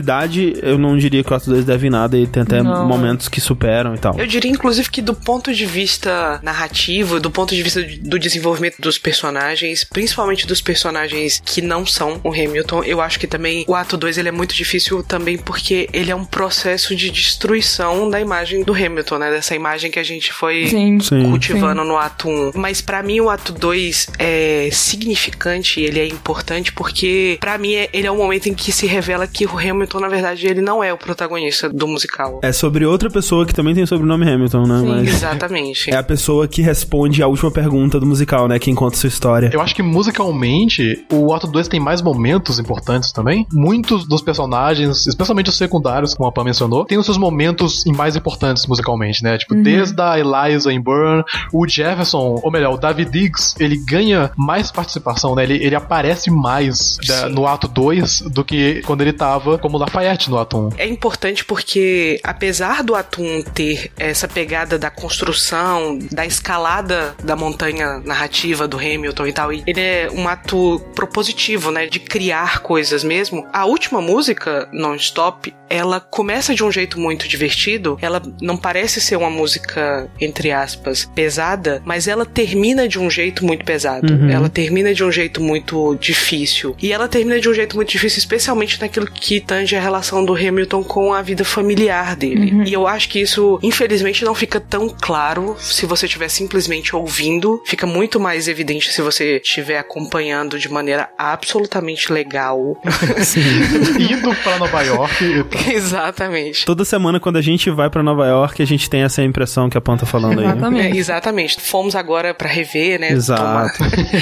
eu 0.62 0.78
não 0.78 0.98
diria 0.98 1.24
que 1.24 1.32
o 1.32 1.36
ato 1.36 1.50
2 1.50 1.66
deve 1.66 1.90
nada 1.90 2.18
e 2.18 2.26
tem 2.28 2.44
até 2.44 2.62
Não. 2.62 2.88
momentos 2.88 3.28
que 3.28 3.40
superam 3.42 3.94
e 3.96 3.98
tal. 3.98 4.18
Eu 4.20 4.26
diria, 4.28 4.50
inclusive, 4.50 4.90
que 4.90 5.02
do 5.02 5.14
ponto 5.14 5.54
de 5.54 5.66
vista 5.66 6.40
narrativo, 6.44 7.20
do 7.20 7.30
ponto 7.32 7.54
de 7.56 7.62
vista 7.64 7.82
do 8.02 8.18
desenvolvimento 8.20 8.76
dos 8.80 8.98
personagens, 8.98 9.84
principalmente 9.84 10.46
dos 10.48 10.62
personagens 10.62 11.42
que 11.44 11.62
não 11.62 11.86
são 11.86 12.20
o 12.24 12.30
Hamilton, 12.32 12.84
eu 12.84 13.02
acho 13.02 13.20
que 13.20 13.28
também 13.28 13.66
o 13.68 13.76
ato 13.76 13.98
2 13.98 14.18
ele 14.18 14.30
é 14.30 14.32
muito 14.32 14.54
difícil 14.56 15.04
também 15.04 15.38
porque 15.38 15.88
ele 15.94 16.12
é 16.12 16.16
um 16.16 16.26
processo 16.26 16.96
de 16.96 17.10
destruição 17.10 18.10
da 18.10 18.20
imagem 18.20 18.64
do 18.64 18.74
Hamilton, 18.74 19.18
né? 19.18 19.32
Dessa 19.32 19.56
imagem 19.56 19.92
que 19.92 20.00
a 20.00 20.04
gente 20.04 20.32
foi 20.32 20.68
Sim. 20.68 21.00
Sim. 21.00 21.24
cultivando 21.30 21.84
no 21.84 21.98
ato 21.98 22.30
1. 22.30 22.52
Mas 22.56 22.82
pra 22.82 23.04
mim 23.04 23.20
o 23.20 23.30
ato 23.30 23.52
2 23.52 24.08
é 24.20 24.70
significante, 24.72 25.82
ele 25.82 26.00
é 26.00 26.08
importante 26.08 26.72
porque 26.72 27.38
pra 27.40 27.58
mim 27.58 27.74
é- 27.74 27.90
ele 27.94 28.08
é 28.08 28.12
um 28.12 28.18
momento 28.18 28.48
em 28.48 28.54
que 28.54 28.72
se 28.72 28.86
revela 28.88 29.28
que 29.28 29.46
o 29.46 29.58
Hamilton 29.58 29.83
na 30.00 30.08
verdade 30.08 30.48
ele 30.48 30.62
não 30.62 30.84
é 30.84 30.92
o 30.94 30.98
protagonista 30.98 31.70
do 31.70 31.88
musical. 31.88 32.40
É 32.44 32.52
sobre 32.52 32.86
outra 32.86 33.10
pessoa 33.10 33.46
que 33.46 33.54
também 33.54 33.74
tem 33.74 33.84
o 33.84 33.88
sobrenome 33.88 34.30
Hamilton, 34.30 34.64
né? 34.64 34.80
Sim. 34.80 34.88
Mas 34.88 35.08
Exatamente. 35.10 35.90
é 35.92 35.96
a 35.96 36.04
pessoa 36.04 36.48
que 36.48 36.62
responde 36.62 37.22
a 37.24 37.28
última 37.28 37.52
pergunta 37.52 38.00
do 38.00 38.06
musical, 38.06 38.48
né? 38.48 38.60
Que 38.60 38.74
conta 38.74 38.98
sua 38.98 39.08
história. 39.08 39.50
Eu 39.54 39.62
acho 39.62 39.76
que 39.76 39.84
musicalmente 39.84 41.06
o 41.12 41.34
ato 41.34 41.48
2 41.48 41.68
tem 41.68 41.80
mais 41.80 42.02
momentos 42.02 42.60
importantes 42.60 43.12
também. 43.12 43.46
Muitos 43.52 44.08
dos 44.08 44.22
personagens, 44.22 45.06
especialmente 45.08 45.50
os 45.50 45.58
secundários, 45.58 46.14
como 46.14 46.28
a 46.28 46.32
Pam 46.32 46.44
mencionou, 46.44 46.86
tem 46.86 46.98
os 46.98 47.06
seus 47.06 47.18
momentos 47.18 47.84
mais 47.96 48.16
importantes 48.16 48.66
musicalmente, 48.68 49.24
né? 49.24 49.38
Tipo, 49.38 49.56
desde 49.56 50.00
a 50.02 50.18
Eliza 50.20 50.72
em 50.72 50.82
Burn, 50.82 51.24
o 51.52 51.68
Jefferson, 51.68 52.40
ou 52.42 52.52
melhor, 52.52 52.74
o 52.74 52.78
David 52.78 53.12
Diggs, 53.12 53.56
ele 53.60 53.78
ganha 53.78 54.32
mais 54.38 54.72
participação, 54.72 55.36
né? 55.36 55.44
Ele, 55.44 55.56
ele 55.64 55.76
aparece 55.76 56.32
mais 56.32 56.98
da- 57.08 57.28
Sim. 57.28 57.34
no 57.34 57.48
ato 57.48 57.68
2 57.68 58.22
do 58.22 58.44
que 58.44 58.82
quando 58.86 59.02
ele 59.02 59.14
tava 59.14 59.58
como 59.58 59.73
Lafayette 59.78 60.30
no 60.30 60.38
ato 60.38 60.58
1. 60.58 60.70
É 60.78 60.88
importante 60.88 61.44
porque, 61.46 62.20
apesar 62.24 62.84
do 62.84 62.96
Atum 62.96 63.42
ter 63.42 63.92
essa 63.98 64.28
pegada 64.28 64.78
da 64.78 64.90
construção, 64.90 66.00
da 66.12 66.26
escalada 66.26 67.16
da 67.24 67.36
montanha 67.36 68.00
narrativa 68.00 68.68
do 68.68 68.78
Hamilton 68.78 69.28
e 69.28 69.34
tal, 69.34 69.54
e 69.54 69.64
ele 69.66 69.82
é 69.82 70.10
um 70.12 70.28
ato 70.28 70.82
propositivo, 70.96 71.72
né? 71.72 71.88
De 71.88 72.00
criar 72.00 72.60
coisas 72.60 73.04
mesmo. 73.04 73.48
A 73.52 73.66
última 73.66 74.02
música, 74.02 74.68
Non-Stop, 74.72 75.54
ela 75.70 76.00
começa 76.00 76.54
de 76.54 76.64
um 76.64 76.72
jeito 76.72 77.00
muito 77.00 77.28
divertido. 77.28 77.98
Ela 78.02 78.22
não 78.42 78.58
parece 78.58 79.02
ser 79.02 79.16
uma 79.16 79.30
música, 79.30 80.10
entre 80.20 80.52
aspas, 80.52 81.10
pesada, 81.16 81.82
mas 81.86 82.08
ela 82.08 82.26
termina 82.26 82.88
de 82.88 83.00
um 83.00 83.10
jeito 83.10 83.46
muito 83.46 83.66
pesado. 83.66 84.14
Ela 84.32 84.50
termina 84.50 84.94
de 84.94 85.04
um 85.04 85.12
jeito 85.12 85.42
muito 85.42 85.96
difícil. 86.00 86.76
E 86.82 86.92
ela 86.92 87.08
termina 87.08 87.40
de 87.40 87.50
um 87.50 87.54
jeito 87.54 87.76
muito 87.76 87.90
difícil, 87.90 88.20
especialmente 88.20 88.80
naquilo 88.80 89.08
que 89.08 89.40
tange 89.40 89.63
a 89.76 89.80
relação 89.80 90.24
do 90.24 90.34
Hamilton 90.34 90.84
com 90.84 91.14
a 91.14 91.22
vida 91.22 91.44
familiar 91.46 92.16
dele. 92.16 92.64
E 92.66 92.74
eu 92.74 92.88
acho 92.88 93.10
que 93.10 93.20
isso, 93.20 93.60
infelizmente, 93.62 94.24
não 94.26 94.36
fica 94.36 94.60
tão 94.60 94.90
claro 94.90 95.56
se 95.60 95.86
você 95.86 96.06
estiver 96.06 96.30
simplesmente 96.30 96.96
ouvindo. 96.96 97.62
Fica 97.66 97.86
muito 97.86 98.20
mais 98.20 98.48
evidente 98.48 98.92
se 98.92 99.02
você 99.02 99.38
estiver 99.38 99.78
acompanhando 99.78 100.58
de 100.60 100.70
maneira 100.70 101.10
absolutamente 101.18 102.12
legal. 102.12 102.78
Indo 104.00 104.36
pra 104.36 104.58
Nova 104.58 104.82
York, 104.82 105.46
Exatamente. 105.74 106.66
Toda 106.66 106.86
semana, 106.86 107.20
quando 107.20 107.38
a 107.38 107.42
gente 107.42 107.70
vai 107.70 107.90
pra 107.90 108.04
Nova 108.04 108.26
York, 108.26 108.62
a 108.62 108.66
gente 108.66 108.90
tem 108.90 109.04
essa 109.04 109.24
impressão 109.24 109.70
que 109.70 109.78
a 109.78 109.82
Pan 109.82 109.98
tá 109.98 110.06
falando 110.06 110.40
aí. 110.40 110.46
né? 110.46 110.54
É, 110.54 110.56
Exatamente. 110.56 110.98
exatamente. 110.98 111.62
Fomos 111.62 111.96
agora 111.96 112.34
pra 112.34 112.50
rever, 112.50 113.00
né? 113.00 113.12
Exato. 113.12 113.42
tomar. 113.42 113.74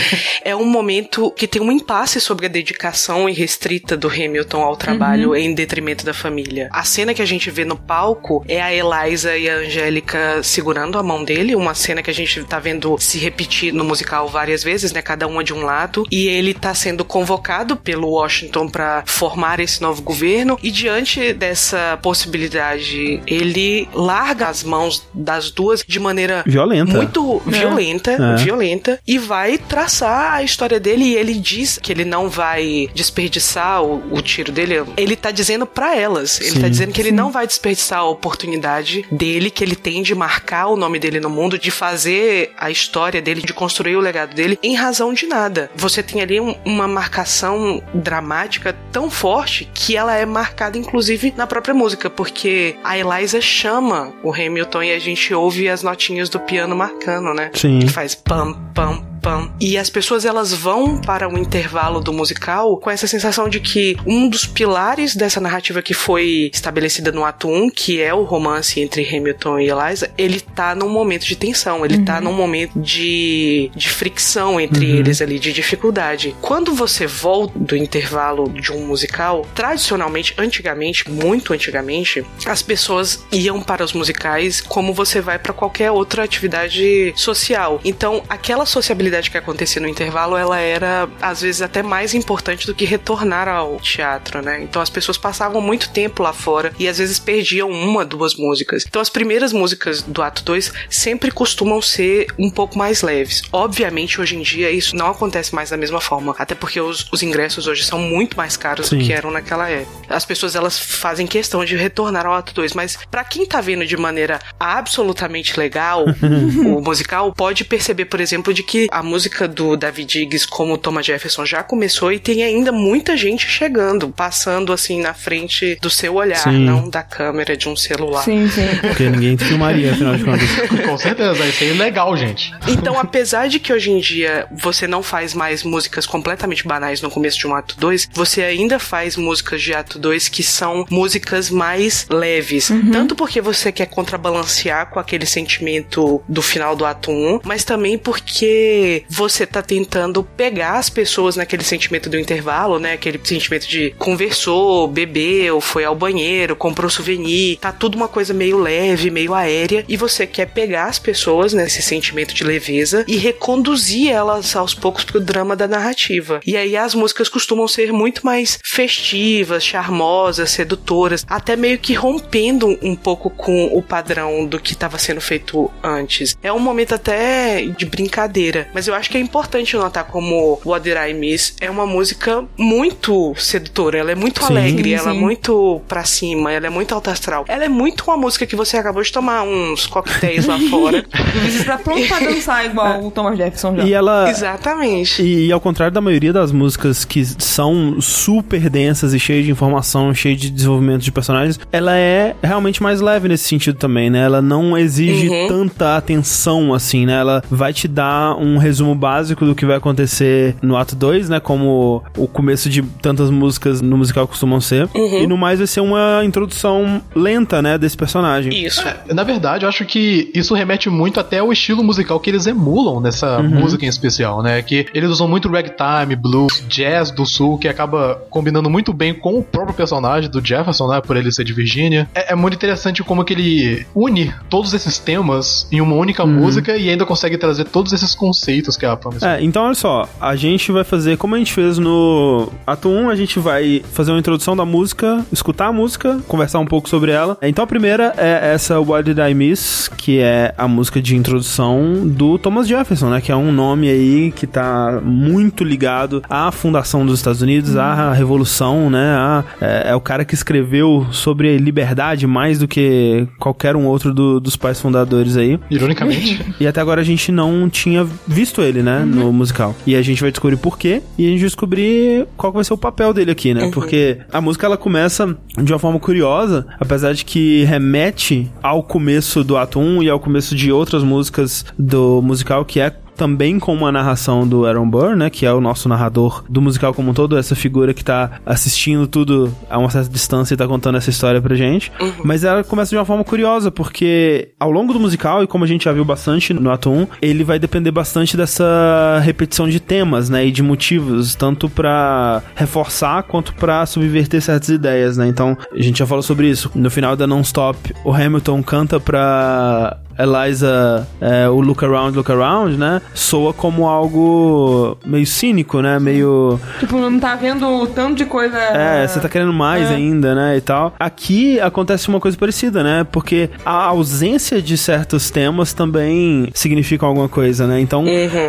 é 0.43 0.56
um 0.56 0.65
momento 0.65 1.32
que 1.32 1.47
tem 1.47 1.62
um 1.62 1.71
impasse 1.71 2.19
sobre 2.19 2.45
a 2.45 2.49
dedicação 2.49 3.30
irrestrita 3.30 3.95
do 3.97 4.08
Hamilton 4.08 4.62
ao 4.62 4.75
trabalho 4.75 5.31
em 5.36 5.54
detrimento 5.54 6.06
da 6.06 6.13
família. 6.13 6.70
A 6.72 6.84
cena 6.84 7.13
que 7.13 7.22
a 7.22 7.26
gente 7.26 7.50
vê 7.50 7.65
no 7.65 7.76
palco 7.76 8.44
é 8.48 8.62
a 8.62 8.74
Eliza 8.74 9.38
e 9.38 9.50
a 9.50 9.56
Angélica 9.58 10.41
segurando 10.44 10.98
a 10.98 11.04
mão 11.04 11.24
dele, 11.24 11.56
uma 11.56 11.74
cena 11.74 12.02
que 12.02 12.10
a 12.10 12.13
gente 12.13 12.44
tá 12.44 12.60
vendo 12.60 12.98
se 13.00 13.17
repetir 13.17 13.74
no 13.74 13.84
musical 13.84 14.28
várias 14.28 14.63
vezes, 14.63 14.91
né? 14.91 15.02
Cada 15.02 15.28
uma 15.28 15.44
de 15.44 15.54
um 15.54 15.62
lado. 15.63 16.06
E 16.12 16.28
ele 16.28 16.54
tá 16.54 16.74
sendo 16.74 17.04
convocado 17.06 17.76
pelo 17.76 18.10
Washington 18.10 18.67
pra 18.67 19.04
formar 19.06 19.60
esse 19.60 19.82
novo 19.82 20.02
governo. 20.02 20.58
E 20.62 20.72
diante 20.72 21.34
dessa 21.34 21.98
possibilidade, 22.02 23.22
ele 23.28 23.88
larga 23.94 24.48
as 24.48 24.63
mãos 24.63 25.08
das 25.13 25.52
duas 25.52 25.84
de 25.88 26.00
maneira 26.00 26.44
Violenta. 26.46 26.94
muito 26.94 27.39
violenta, 27.46 28.12
É. 28.12 28.36
violenta, 28.44 29.00
e 29.08 29.17
vai 29.17 29.58
traçar 29.58 30.34
a 30.34 30.44
história 30.44 30.80
dele. 30.80 31.04
E 31.06 31.15
ele 31.15 31.34
diz 31.36 31.80
que 31.82 31.91
ele 31.91 32.06
não 32.06 32.30
vai 32.30 32.89
desperdiçar 32.94 33.84
o, 33.84 34.02
o 34.12 34.22
tiro 34.22 34.52
dele. 34.52 34.84
Ele 34.98 35.15
tá 35.21 35.31
dizendo 35.31 35.65
pra 35.65 35.95
elas. 35.95 36.39
Ele 36.41 36.51
Sim. 36.51 36.62
tá 36.62 36.67
dizendo 36.67 36.91
que 36.91 37.01
ele 37.01 37.12
não 37.12 37.31
vai 37.31 37.45
desperdiçar 37.47 37.99
a 37.99 38.03
oportunidade 38.10 39.05
dele, 39.12 39.49
que 39.49 39.63
ele 39.63 39.75
tem 39.75 40.01
de 40.01 40.15
marcar 40.15 40.67
o 40.67 40.75
nome 40.75 40.99
dele 40.99 41.19
no 41.19 41.29
mundo, 41.29 41.57
de 41.57 41.69
fazer 41.71 42.51
a 42.57 42.69
história 42.71 43.21
dele, 43.21 43.41
de 43.41 43.53
construir 43.53 43.95
o 43.95 43.99
legado 43.99 44.34
dele, 44.34 44.57
em 44.63 44.75
razão 44.75 45.13
de 45.13 45.27
nada. 45.27 45.69
Você 45.75 46.01
tem 46.01 46.21
ali 46.21 46.39
um- 46.39 46.55
uma 46.65 46.88
marcação 46.88 47.81
dramática 47.93 48.75
tão 48.91 49.10
forte 49.10 49.69
que 49.73 49.95
ela 49.95 50.15
é 50.15 50.25
marcada, 50.25 50.77
inclusive, 50.77 51.34
na 51.38 51.45
própria 51.47 51.73
música, 51.73 52.10
porque 52.10 52.75
a 52.84 52.97
Eliza 52.97 53.39
chama 53.39 54.13
o 54.23 54.34
Hamilton 54.34 54.84
e 54.84 54.91
a 54.91 54.99
gente 54.99 55.34
ouve 55.34 55.69
as 55.69 55.84
notinhas 55.84 56.29
do 56.29 56.39
piano 56.39 56.75
marcando, 56.75 57.34
né? 57.34 57.51
Sim. 57.53 57.79
Que 57.79 57.88
faz 57.88 58.15
pam, 58.15 58.53
pam, 58.73 59.03
pam. 59.21 59.51
E 59.60 59.77
as 59.77 59.89
pessoas 59.89 60.25
elas 60.25 60.53
vão 60.53 60.97
para 60.97 61.29
o 61.29 61.38
intervalo 61.38 61.99
do 61.99 62.12
musical 62.12 62.77
com 62.77 62.89
essa 62.89 63.07
sensação 63.07 63.47
de 63.47 63.60
que 63.60 63.95
um 64.05 64.27
dos 64.27 64.45
pilares 64.45 65.15
dessa 65.15 65.39
narrativa 65.39 65.81
que 65.81 65.93
foi 65.93 66.49
estabelecida 66.53 67.12
no 67.12 67.23
ato 67.23 67.47
1, 67.47 67.69
que 67.69 68.01
é 68.01 68.13
o 68.13 68.23
romance 68.23 68.79
entre 68.79 69.07
Hamilton 69.07 69.60
e 69.60 69.69
Eliza, 69.69 70.12
ele 70.17 70.39
tá 70.39 70.73
num 70.73 70.89
momento 70.89 71.25
de 71.25 71.36
tensão, 71.36 71.86
ele 71.86 71.99
tá 71.99 72.19
num 72.19 72.34
momento 72.34 72.79
de, 72.79 73.69
de 73.75 73.89
fricção 73.89 74.60
entre 74.60 74.89
eles 74.89 75.21
ali, 75.21 75.38
de 75.38 75.53
dificuldade. 75.53 76.36
Quando 76.41 76.73
você 76.73 77.05
volta 77.05 77.57
do 77.57 77.75
intervalo 77.75 78.49
de 78.49 78.71
um 78.71 78.86
musical, 78.86 79.45
tradicionalmente, 79.53 80.34
antigamente, 80.38 81.10
muito 81.10 81.53
antigamente, 81.53 82.25
as 82.45 82.62
pessoas 82.62 83.23
iam 83.31 83.62
para 83.62 83.84
os 83.84 83.93
musicais 83.93 84.62
como 84.62 84.93
você 84.93 85.21
vai 85.21 85.38
para 85.38 85.53
qualquer 85.53 85.91
outra 85.91 86.23
atividade 86.23 87.13
social. 87.15 87.79
Então, 87.84 88.23
aquela 88.29 88.65
sociabilidade 88.65 89.11
que 89.30 89.38
acontecia 89.38 89.82
no 89.82 89.88
intervalo, 89.88 90.38
ela 90.38 90.60
era 90.60 91.10
às 91.21 91.41
vezes 91.41 91.62
até 91.62 91.84
mais 91.84 92.13
importante 92.13 92.65
do 92.65 92.74
que 92.74 92.86
retornar 92.86 93.47
ao 93.47 93.80
teatro, 93.80 94.41
né? 94.41 94.62
Então 94.62 94.82
as 94.82 94.89
pessoas 94.89 95.17
passavam 95.17 95.62
muito 95.62 95.89
tempo 95.89 96.24
lá 96.24 96.34
fora 96.34 96.71
e 96.80 96.88
às 96.88 96.97
vezes 96.97 97.19
perdiam 97.19 97.69
uma, 97.69 98.06
duas 98.06 98.36
músicas. 98.36 98.86
Então 98.88 99.02
as 99.02 99.10
primeiras 99.10 99.54
músicas 99.54 100.02
do 100.02 100.21
ato 100.21 100.43
2 100.43 100.71
sempre 100.89 101.32
costumam 101.32 101.82
ser 101.82 102.28
um 102.38 102.50
pouco 102.50 102.78
mais 102.78 103.02
leves. 103.02 103.43
Obviamente, 103.52 104.19
hoje 104.19 104.36
em 104.36 104.41
dia 104.41 104.71
isso 104.71 104.95
não 104.95 105.08
acontece 105.08 105.54
mais 105.54 105.69
da 105.69 105.78
mesma 105.78 106.00
forma, 106.00 106.36
até 106.38 106.56
porque 106.56 106.80
os, 106.80 107.08
os 107.12 107.24
ingressos 107.24 107.67
hoje 107.67 107.84
são 107.84 108.00
muito 108.00 108.38
mais 108.38 108.58
caros 108.58 108.89
do 108.89 108.97
Sim. 108.97 109.06
que 109.06 109.13
eram 109.13 109.32
naquela 109.32 109.69
época. 109.69 109.91
As 110.10 110.26
pessoas 110.26 110.56
elas 110.56 110.80
fazem 110.80 111.28
questão 111.28 111.63
de 111.65 111.76
retornar 111.76 112.26
ao 112.26 112.34
ato 112.34 112.54
2, 112.54 112.74
mas 112.74 112.97
pra 113.10 113.24
quem 113.24 113.45
tá 113.45 113.62
vendo 113.62 113.86
de 113.86 113.97
maneira 113.97 114.39
absolutamente 114.60 115.60
legal 115.60 116.06
o 116.65 116.82
musical, 116.82 117.34
pode 117.34 117.63
perceber, 117.63 118.06
por 118.06 118.19
exemplo, 118.19 118.54
de 118.54 118.63
que 118.63 118.88
a 118.91 119.01
música 119.02 119.48
do 119.48 119.76
David 119.76 120.12
Diggs 120.12 120.48
como 120.48 120.78
Thomas 120.78 121.06
Jefferson 121.06 121.46
já 121.46 121.64
começou 121.64 122.12
e 122.12 122.20
tem 122.20 122.44
ainda 122.44 122.72
muita 122.72 123.16
gente 123.16 123.48
chegando, 123.48 124.10
passando 124.10 124.74
assim 124.74 125.02
na 125.02 125.14
frente 125.14 125.78
do 125.82 125.90
seu 125.90 126.16
olhar, 126.16 126.38
Sim. 126.38 126.60
não 126.60 126.90
da 126.90 127.04
câmera 127.04 127.56
de 127.56 127.70
um 127.70 127.76
celular. 127.76 128.24
Sim, 128.24 128.50
sim. 128.50 128.68
Porque 128.82 129.10
ninguém 129.10 129.38
filmaria, 129.38 129.92
afinal 129.92 130.16
de 130.16 130.24
contas. 130.24 130.50
Com 130.86 130.98
certeza, 130.98 131.46
isso 131.46 131.64
aí 131.64 131.70
é 131.70 131.74
legal, 131.74 132.16
gente. 132.18 132.54
Então, 132.68 133.00
apesar 133.00 133.48
de 133.48 133.60
que 133.60 133.72
hoje 133.72 133.92
em 133.92 134.00
dia 134.00 134.48
você 134.52 134.88
não 134.88 135.02
faz 135.02 135.34
mais 135.34 135.64
músicas 135.64 136.06
completamente 136.06 136.68
banais 136.68 137.02
no 137.02 137.10
começo 137.10 137.38
de 137.38 137.48
um 137.48 137.56
ato 137.56 137.76
2, 137.78 138.10
você 138.14 138.44
ainda 138.44 138.80
faz 138.80 139.16
músicas 139.16 139.62
de 139.62 139.74
ato 139.74 139.98
2 139.98 140.28
que 140.28 140.44
são 140.44 140.86
músicas 140.90 141.50
mais 141.50 142.06
leves. 142.10 142.72
Tanto 142.92 143.16
porque 143.16 143.42
você 143.42 143.72
quer 143.72 143.88
contrabalancear 143.88 144.88
com 144.88 145.00
aquele 145.00 145.26
sentimento 145.26 146.22
do 146.28 146.42
final 146.42 146.76
do 146.76 146.86
ato 146.86 147.12
1, 147.12 147.42
mas 147.44 147.64
também 147.64 147.98
porque 147.98 148.90
você 149.10 149.45
tá 149.45 149.62
tentando 149.62 150.23
pegar 150.23 150.77
as 150.77 150.89
pessoas 150.89 151.36
naquele 151.36 151.63
sentimento 151.63 152.10
do 152.10 152.19
intervalo, 152.19 152.80
né? 152.80 152.93
Aquele 152.93 153.19
sentimento 153.23 153.67
de 153.67 153.93
conversou, 153.97 154.88
bebeu, 154.88 155.62
foi 155.62 155.84
ao 155.84 155.95
banheiro, 155.95 156.56
comprou 156.56 156.89
souvenir, 156.89 157.58
tá 157.58 157.71
tudo 157.71 157.95
uma 157.95 158.08
coisa 158.08 158.34
meio 158.34 158.58
leve, 158.58 159.10
meio 159.10 159.34
aérea, 159.34 159.86
e 159.88 159.97
você 159.97 160.27
quer 160.27 160.47
pegar 160.47 160.86
as 160.86 160.99
pessoas 160.99 161.54
nesse 161.54 161.82
sentimento 161.82 162.34
de 162.34 162.43
leveza 162.43 163.06
e 163.08 163.17
reconduzir 163.17 164.12
elas 164.12 164.56
aos 164.56 164.73
poucos 164.73 165.04
pro 165.04 165.19
drama 165.19 165.56
da 165.56 165.67
narrativa. 165.67 166.39
E 166.45 166.58
aí 166.58 166.75
as 166.75 166.95
músicas 166.95 167.30
costumam 167.30 167.67
ser 167.67 167.91
muito 167.91 168.25
mais 168.25 168.60
festivas, 168.63 169.63
charmosas, 169.63 170.51
sedutoras, 170.51 171.25
até 171.27 171.56
meio 171.56 171.77
que 171.77 171.93
rompendo 171.93 172.77
um 172.82 172.95
pouco 172.95 173.30
com 173.30 173.65
o 173.67 173.82
padrão 173.82 174.45
do 174.45 174.60
que 174.60 174.73
estava 174.73 174.97
sendo 174.97 175.21
feito 175.21 175.71
antes. 175.84 176.38
É 176.41 176.51
um 176.51 176.60
momento 176.60 176.95
até 176.95 177.62
de 177.65 177.86
brincadeira, 177.86 178.69
mas 178.73 178.81
eu 178.88 178.94
acho 178.94 179.10
que 179.10 179.17
é 179.17 179.20
importante 179.22 179.76
notar 179.76 180.06
como 180.06 180.60
What 180.65 180.84
Did 180.84 180.98
I 181.10 181.13
Miss 181.13 181.56
é 181.60 181.70
uma 181.70 181.86
música 181.86 182.44
muito 182.58 183.34
sedutora, 183.38 183.98
ela 183.98 184.12
é 184.12 184.15
muito 184.15 184.39
Sim. 184.44 184.52
alegre, 184.52 184.89
Sim, 184.89 184.96
ela 184.96 185.10
é 185.12 185.13
muito 185.13 185.82
pra 185.88 186.04
cima, 186.04 186.52
ela 186.52 186.67
é 186.67 186.70
muito 186.70 186.94
alta 186.94 187.12
astral. 187.12 187.46
Ela 187.48 187.65
é 187.65 187.70
muito 187.70 188.04
uma 188.08 188.17
música 188.17 188.46
que 188.46 188.56
você 188.56 188.78
acabou 188.78 189.02
de 189.04 189.12
tomar 189.12 189.44
uns 189.44 189.86
coquetéis 189.88 190.46
lá 190.46 190.58
fora. 190.70 191.06
Você 191.44 191.63
tá 191.63 191.78
pronto 191.78 192.08
pra 192.08 192.20
dançar 192.20 192.65
igual 192.65 193.04
o 193.06 193.12
Thomas 193.12 193.38
Jefferson 193.38 193.76
já. 193.76 193.84
E 193.84 193.94
ela. 193.94 194.30
Exatamente. 194.30 195.22
E, 195.24 195.52
ao 195.52 195.60
contrário 195.60 195.94
da 195.94 196.02
maioria 196.02 196.34
das 196.34 196.52
músicas 196.52 197.04
que 197.06 197.24
são 197.26 198.00
super 198.02 198.70
densas 198.70 199.13
e 199.13 199.20
cheias 199.20 199.46
de 199.46 199.52
informação, 199.52 200.13
cheias 200.13 200.39
de 200.39 200.50
desenvolvimento 200.50 201.02
de 201.02 201.12
personagens, 201.12 201.60
ela 201.72 201.98
é 201.98 202.36
realmente 202.44 202.82
mais 202.82 203.02
leve 203.02 203.28
nesse 203.28 203.48
sentido 203.48 203.78
também, 203.78 204.10
né? 204.10 204.24
Ela 204.24 204.41
não 204.41 204.78
exige 204.78 205.30
Uhum. 205.30 205.48
tanta 205.48 205.98
atenção 205.98 206.74
assim, 206.74 207.06
né? 207.06 207.13
Ela 207.20 207.44
vai 207.50 207.74
te 207.74 207.88
dar 207.88 208.36
um 208.38 208.58
resumo 208.71 208.95
básico 208.95 209.45
do 209.45 209.53
que 209.53 209.65
vai 209.65 209.75
acontecer 209.75 210.55
no 210.62 210.77
ato 210.77 210.95
2, 210.95 211.29
né? 211.29 211.39
Como 211.39 212.03
o 212.17 212.27
começo 212.27 212.69
de 212.69 212.81
tantas 212.81 213.29
músicas 213.29 213.81
no 213.81 213.97
musical 213.97 214.27
costumam 214.27 214.62
ser. 214.62 214.89
Uhum. 214.95 215.23
E 215.23 215.27
no 215.27 215.38
mais 215.38 215.60
vai 215.60 215.67
ser 215.67 215.81
uma 215.81 216.23
introdução 216.23 217.01
lenta, 217.13 217.62
né? 217.62 217.77
Desse 217.77 217.97
personagem. 217.97 218.65
Isso. 218.65 218.81
Na 219.13 219.23
verdade, 219.23 219.65
eu 219.65 219.69
acho 219.69 219.86
que 219.86 220.31
isso 220.34 220.53
remete 220.53 220.89
muito 220.89 221.19
até 221.19 221.39
ao 221.39 221.51
estilo 221.51 221.84
musical 221.84 222.19
que 222.19 222.29
eles 222.29 222.47
emulam 222.47 223.01
nessa 223.01 223.41
música 223.41 223.86
em 223.86 223.89
especial, 223.89 224.41
né? 224.41 224.62
Que 224.62 224.86
eles 224.93 225.10
usam 225.10 225.27
muito 225.27 225.49
ragtime, 225.49 226.15
blues, 226.15 226.63
jazz 226.67 227.12
do 227.12 227.25
sul, 227.25 227.57
que 227.57 227.67
acaba 227.67 228.21
combinando 228.29 228.69
muito 228.69 228.93
bem 228.93 229.13
com 229.13 229.38
o 229.38 229.43
próprio 229.43 229.75
personagem 229.75 230.29
do 230.29 230.43
Jefferson, 230.43 230.88
né? 230.88 231.01
Por 231.01 231.17
ele 231.17 231.31
ser 231.31 231.43
de 231.43 231.53
Virgínia. 231.53 232.10
É, 232.15 232.31
é 232.31 232.36
muito 232.36 232.55
interessante 232.55 233.03
como 233.03 233.23
que 233.25 233.34
ele 233.34 233.86
une 233.93 234.34
todos 234.49 234.73
esses 234.73 234.97
temas 234.97 235.67
em 235.71 235.81
uma 235.81 235.95
única 235.95 236.25
música 236.25 236.77
e 236.77 236.89
ainda 236.89 237.05
consegue 237.05 237.38
trazer 237.38 237.65
todos 237.65 237.91
esses 237.91 238.15
conceitos 238.15 238.61
que 238.62 238.86
a 238.86 238.95
Pam 238.95 239.12
É, 239.21 239.43
então 239.43 239.65
olha 239.65 239.74
só, 239.76 240.08
a 240.19 240.36
gente 240.36 240.71
vai 240.71 240.84
fazer 240.84 241.17
como 241.17 241.36
a 241.36 241.38
gente 241.38 241.54
fez 241.54 241.78
no 241.78 242.50
ato 242.65 242.89
1, 242.89 243.10
a 243.10 243.15
gente 243.15 243.39
vai 243.39 243.82
fazer 243.93 244.12
uma 244.12 244.19
introdução 244.19 244.56
da 244.56 244.65
música, 244.65 245.26
escutar 245.32 245.67
a 245.67 245.74
música, 245.74 246.19
conversar 246.28 246.60
um 246.60 246.65
pouco 246.65 246.88
sobre 246.89 247.12
ela. 247.12 247.38
Então 247.41 247.63
a 247.63 247.67
primeira 247.67 248.13
é 248.17 248.52
essa 248.54 248.80
What 248.80 249.04
Did 249.13 249.17
I 249.19 249.34
Miss, 249.34 249.89
que 249.97 250.19
é 250.19 250.54
a 250.58 250.67
música 250.67 251.02
de 251.02 251.15
introdução 251.15 252.08
do 252.08 252.38
Thomas 252.38 252.67
Jefferson, 252.67 253.10
né? 253.10 253.21
Que 253.21 253.32
é 253.32 253.36
um 253.36 253.52
nome 253.52 253.89
aí 253.89 254.32
que 254.36 254.45
tá 254.47 255.00
muito 255.04 255.63
ligado 255.63 256.21
à 256.30 256.52
fundação 256.52 257.06
dos 257.06 257.19
Estados 257.19 257.41
Unidos, 257.41 257.76
à 257.76 258.13
revolução, 258.13 258.89
né? 258.89 259.15
A- 259.15 259.43
é, 259.62 259.89
é 259.91 259.95
o 259.95 260.02
cara 260.02 260.24
que 260.26 260.34
escreveu 260.34 261.06
sobre 261.12 261.58
liberdade 261.58 262.26
mais 262.28 262.60
do 262.60 262.67
que 262.67 263.28
qualquer 263.39 263.76
um 263.76 263.86
outro 263.86 264.13
do- 264.13 264.39
dos 264.39 264.56
pais 264.56 264.80
fundadores 264.80 265.38
aí. 265.38 265.60
Ironicamente. 265.69 266.43
E 266.60 266.67
até 266.67 266.82
agora 266.82 267.02
a 267.02 267.04
gente 267.04 267.32
não 267.32 267.69
tinha 267.69 268.06
visto 268.28 268.40
ele, 268.62 268.82
né, 268.82 269.04
no 269.06 269.32
musical. 269.32 269.75
E 269.86 269.95
a 269.95 270.01
gente 270.01 270.21
vai 270.21 270.32
descobrir 270.32 270.58
por 270.58 270.77
quê 270.77 271.01
e 271.17 271.25
a 271.25 271.30
gente 271.30 271.39
vai 271.39 271.47
descobrir 271.47 272.27
qual 272.38 272.51
vai 272.51 272.63
ser 272.63 272.73
o 272.73 272.77
papel 272.77 273.13
dele 273.13 273.32
aqui, 273.32 273.54
né? 273.54 273.69
Porque 273.71 274.17
a 274.32 274.41
música 274.41 274.65
ela 274.65 274.77
começa 274.77 275.38
de 275.58 275.71
uma 275.71 275.80
forma 275.80 275.99
curiosa, 275.99 276.65
apesar 276.80 277.13
de 277.13 277.25
que 277.25 277.63
remete 277.65 278.49
ao 278.62 278.84
começo 278.84 279.43
do 279.43 279.58
ato 279.58 279.80
1 279.80 280.04
e 280.04 280.10
ao 280.10 280.19
começo 280.19 280.56
de 280.56 280.71
outras 280.71 281.04
músicas 281.04 281.65
do 281.77 282.21
musical, 282.21 282.65
que 282.65 282.80
é 282.80 282.93
também 283.15 283.60
com 283.60 283.74
uma 283.74 283.91
narração 283.91 284.47
do 284.47 284.65
Aaron 284.65 284.89
Burr, 284.89 285.15
né, 285.15 285.30
que 285.30 285.45
é 285.45 285.54
o 285.54 285.62
nosso 285.62 285.88
narrador 285.88 286.43
do 286.50 286.62
musical 286.62 286.93
como 286.93 287.12
um 287.12 287.13
todo, 287.13 287.38
essa 287.38 287.56
figura 287.56 287.93
que 287.93 288.04
tá 288.04 288.39
assistindo 288.45 289.08
tudo 289.08 289.54
a 289.69 289.78
uma 289.78 289.89
certa 289.89 290.10
distância 290.10 290.54
e 290.54 290.58
tá 290.58 290.67
contando 290.67 290.97
essa 290.97 291.10
história 291.10 291.41
pra 291.41 291.56
gente. 291.56 291.91
Mas 292.24 292.43
ela 292.43 292.63
começa 292.63 292.89
de 292.89 292.97
uma 292.97 293.06
forma 293.06 293.24
curiosa, 293.24 293.71
porque 293.71 294.50
ao 294.60 294.71
longo 294.71 294.93
do 294.93 295.00
musical, 295.00 295.43
e 295.43 295.47
como 295.47 295.63
a 295.63 295.67
gente 295.67 295.86
já 295.86 295.91
viu 295.91 296.06
bastante 296.06 296.54
no 296.54 296.71
ato 296.71 296.89
1, 296.89 297.08
ele 297.21 297.43
vai 297.43 297.60
depender 297.60 297.91
bastante 297.91 298.36
dessa 298.36 299.19
repetição 299.24 299.69
de 299.69 299.80
temas, 299.80 300.30
né, 300.30 300.45
e 300.45 300.52
de 300.52 300.63
motivos, 300.63 301.36
tanto 301.36 301.69
pra 301.69 302.41
reforçar 302.56 303.24
quanto 303.24 303.54
pra 303.54 303.86
subverter 303.86 304.41
certas 304.41 304.69
ideias, 304.69 305.17
né? 305.17 305.28
Então, 305.28 305.58
a 305.71 305.82
gente 305.82 306.00
já 306.00 306.06
falou 306.06 306.24
sobre 306.24 306.50
isso. 306.50 306.71
No 306.74 306.89
final 306.89 307.15
da 307.15 307.28
Non-Stop, 307.28 307.93
o 308.04 308.13
Hamilton 308.13 308.63
canta 308.63 309.00
pra 309.00 309.97
Eliza, 310.21 311.07
é, 311.19 311.47
o 311.49 311.60
Look 311.62 311.84
Around, 311.84 312.15
Look 312.17 312.31
Around, 312.31 312.77
né? 312.77 313.01
Soa 313.13 313.53
como 313.53 313.88
algo 313.88 314.97
meio 315.05 315.25
cínico, 315.25 315.81
né? 315.81 315.99
Meio. 315.99 316.60
Tipo, 316.79 316.97
não 316.97 317.19
tá 317.19 317.36
vendo 317.36 317.65
o 317.67 317.88
tanto 317.88 318.15
de 318.15 318.25
coisa. 318.25 318.57
É, 318.57 319.07
você 319.07 319.19
tá 319.19 319.29
querendo 319.29 319.53
mais 319.53 319.89
É. 319.89 319.95
ainda, 319.95 320.34
né? 320.36 320.57
E 320.57 320.62
tal. 320.62 320.93
Aqui 320.99 321.60
acontece 321.60 322.07
uma 322.10 322.19
coisa 322.19 322.38
parecida, 322.38 322.84
né? 322.84 323.05
Porque 323.12 323.49
a 323.65 323.86
ausência 323.86 324.62
de 324.62 324.77
certos 324.77 325.29
temas 325.29 325.73
também 325.73 326.49
significa 326.53 327.05
alguma 327.05 327.29
coisa, 327.29 327.67
né? 327.67 327.79
Então, 327.79 328.05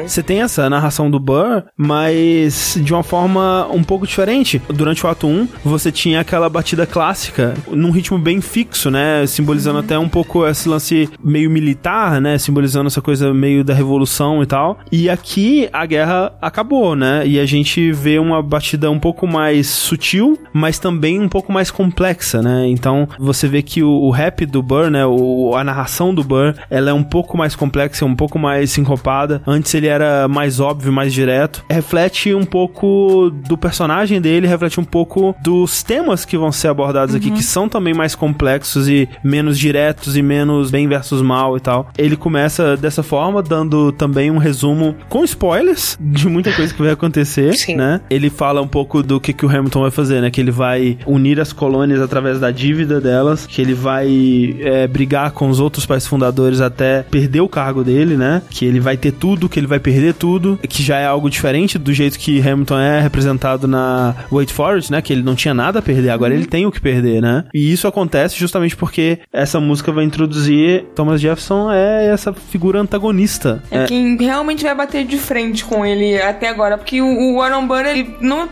você 0.06 0.22
tem 0.22 0.42
essa 0.42 0.68
narração 0.68 1.11
do 1.11 1.18
Burr, 1.18 1.62
mas 1.76 2.78
de 2.80 2.92
uma 2.92 3.02
forma 3.02 3.66
um 3.70 3.82
pouco 3.82 4.06
diferente. 4.06 4.61
Durante 4.68 5.04
o 5.04 5.08
ato 5.08 5.26
1, 5.26 5.48
você 5.64 5.90
tinha 5.92 6.20
aquela 6.20 6.48
batida 6.48 6.87
clássica 6.87 7.54
num 7.70 7.90
ritmo 7.90 8.18
bem 8.18 8.40
fixo, 8.40 8.90
né? 8.90 9.24
Simbolizando 9.26 9.78
até 9.78 9.98
um 9.98 10.08
pouco 10.08 10.46
esse 10.46 10.68
lance 10.68 11.08
meio 11.22 11.50
militar, 11.50 11.62
né? 12.20 12.38
Simbolizando 12.38 12.87
essa 12.88 13.01
coisa 13.01 13.33
meio 13.33 13.64
da 13.64 13.75
revolução 13.75 14.42
e 14.42 14.46
tal. 14.46 14.79
E 14.90 15.09
aqui 15.09 15.68
a 15.72 15.85
guerra 15.87 16.33
acabou, 16.40 16.94
né? 16.96 17.27
E 17.27 17.38
a 17.38 17.46
gente 17.46 17.92
vê 17.92 18.18
uma 18.18 18.42
batida 18.42 18.90
um 18.90 18.98
pouco 18.98 19.27
mais 19.27 19.68
sutil, 19.68 20.38
mas 20.53 20.79
também 20.79 21.20
um 21.20 21.29
pouco 21.29 21.53
mais 21.53 21.70
complexa, 21.70 22.42
né? 22.42 22.66
Então 22.68 23.09
você 23.18 23.46
vê 23.48 23.62
que 23.62 23.83
o, 23.83 23.90
o 23.90 24.11
rap 24.11 24.46
do 24.46 24.62
Burr, 24.62 24.90
né? 24.90 25.05
O, 25.07 25.55
a 25.55 25.64
narração 25.64 26.14
do 26.14 26.25
Burr, 26.25 26.55
ela 26.70 26.90
é 26.90 26.92
um 26.92 27.03
pouco 27.03 27.37
mais 27.37 27.55
complexa, 27.55 28.05
um 28.05 28.14
pouco 28.14 28.38
mais 28.38 28.70
sincopada. 28.70 29.42
Antes 29.46 29.75
ele 29.75 29.87
era 29.87 30.29
mais 30.29 30.61
óbvio, 30.61 30.92
mais 30.92 31.12
direto. 31.12 31.64
Reflete 31.68 32.35
um 32.35 32.44
pouco 32.44 33.31
do 33.31 33.57
personagem 33.57 34.20
dele, 34.20 34.46
reflete 34.46 34.81
um 34.81 34.85
pouco 34.85 35.35
dos 35.42 35.83
temas 35.83 36.25
que 36.25 36.38
vão 36.38 36.53
ser 36.53 36.68
abordados 36.68 37.14
aqui, 37.14 37.31
que 37.31 37.42
são 37.42 37.68
também 37.68 37.94
mais 37.94 38.14
complexos 38.14 38.88
e 38.88 39.09
menos 39.22 39.59
diretos 39.59 40.16
e 40.16 40.22
menos 40.22 40.70
bem 40.70 40.88
versus 40.88 41.22
mal 41.22 41.41
e 41.57 41.61
tal. 41.61 41.90
Ele 41.96 42.16
começa 42.16 42.76
dessa 42.76 43.02
forma, 43.02 43.42
dando 43.42 43.92
também 43.92 44.31
um 44.31 44.38
resumo 44.38 44.94
com 45.09 45.24
spoilers 45.24 45.98
de 46.00 46.28
muita 46.28 46.52
coisa 46.52 46.72
que 46.72 46.83
vai 46.83 46.92
acontecer, 46.92 47.55
Sim. 47.59 47.76
né? 47.76 48.00
Ele 48.11 48.31
fala 48.31 48.61
um 48.62 48.68
pouco 48.68 49.02
do 49.02 49.20
que, 49.20 49.33
que 49.33 49.44
o 49.44 49.48
Hamilton 49.48 49.83
vai 49.83 49.90
fazer, 49.90 50.20
né? 50.20 50.31
Que 50.31 50.40
ele 50.40 50.50
vai 50.50 50.98
unir 51.07 51.40
as 51.40 51.52
colônias 51.52 52.00
através 52.00 52.38
da 52.40 52.50
dívida 52.50 53.00
delas, 53.00 53.46
que 53.46 53.61
ele 53.61 53.74
vai 53.74 54.57
é, 54.61 54.87
brigar 54.87 55.33
com 55.33 55.48
os 55.48 55.61
outros 55.61 55.87
pais 55.87 56.07
fundadores 56.07 56.61
até 56.61 57.02
perder 57.02 57.40
o 57.40 57.48
cargo 57.48 57.83
dele, 57.83 58.16
né? 58.16 58.42
Que 58.50 58.64
ele 58.64 58.81
vai 58.81 58.96
ter 58.96 59.12
tudo, 59.12 59.48
que 59.48 59.59
ele 59.59 59.66
vai 59.66 59.81
perder 59.81 60.14
tudo, 60.14 60.59
que 60.68 60.83
já 60.83 60.98
é 60.98 61.07
algo 61.07 61.28
diferente 61.28 61.78
do 61.78 61.92
jeito 61.92 62.18
que 62.18 62.40
Hamilton 62.40 62.78
é 62.78 63.00
representado 63.00 63.66
na 63.66 64.14
Wait 64.31 64.50
For 64.50 64.76
It, 64.76 64.90
né? 64.90 65.02
Que 65.02 65.12
ele 65.12 65.22
não 65.22 65.35
tinha 65.35 65.55
nada 65.55 65.78
a 65.78 65.83
perder, 65.83 66.11
agora 66.11 66.35
ele 66.35 66.46
tem 66.46 66.67
o 66.67 66.73
que 66.73 66.81
perder, 66.81 67.21
né? 67.21 67.44
E 67.54 67.73
isso 67.73 67.87
acontece 67.87 68.38
justamente 68.38 68.77
porque 68.77 69.19
essa 69.33 69.60
música 69.60 69.92
vai 69.92 70.04
introduzir 70.04 70.85
Thomas 70.94 71.21
Jefferson 71.21 71.31
é 71.72 72.06
essa 72.06 72.33
figura 72.33 72.80
antagonista. 72.80 73.62
É, 73.70 73.85
quem 73.85 74.16
realmente 74.16 74.64
vai 74.64 74.74
bater 74.74 75.04
de 75.04 75.18
frente 75.18 75.64
com 75.64 75.85
ele 75.85 76.20
até 76.20 76.48
agora. 76.48 76.76
Porque 76.76 77.00
o, 77.00 77.40
Aaron 77.40 77.66
Burr, 77.66 77.87
ele 77.87 78.16
não 78.20 78.48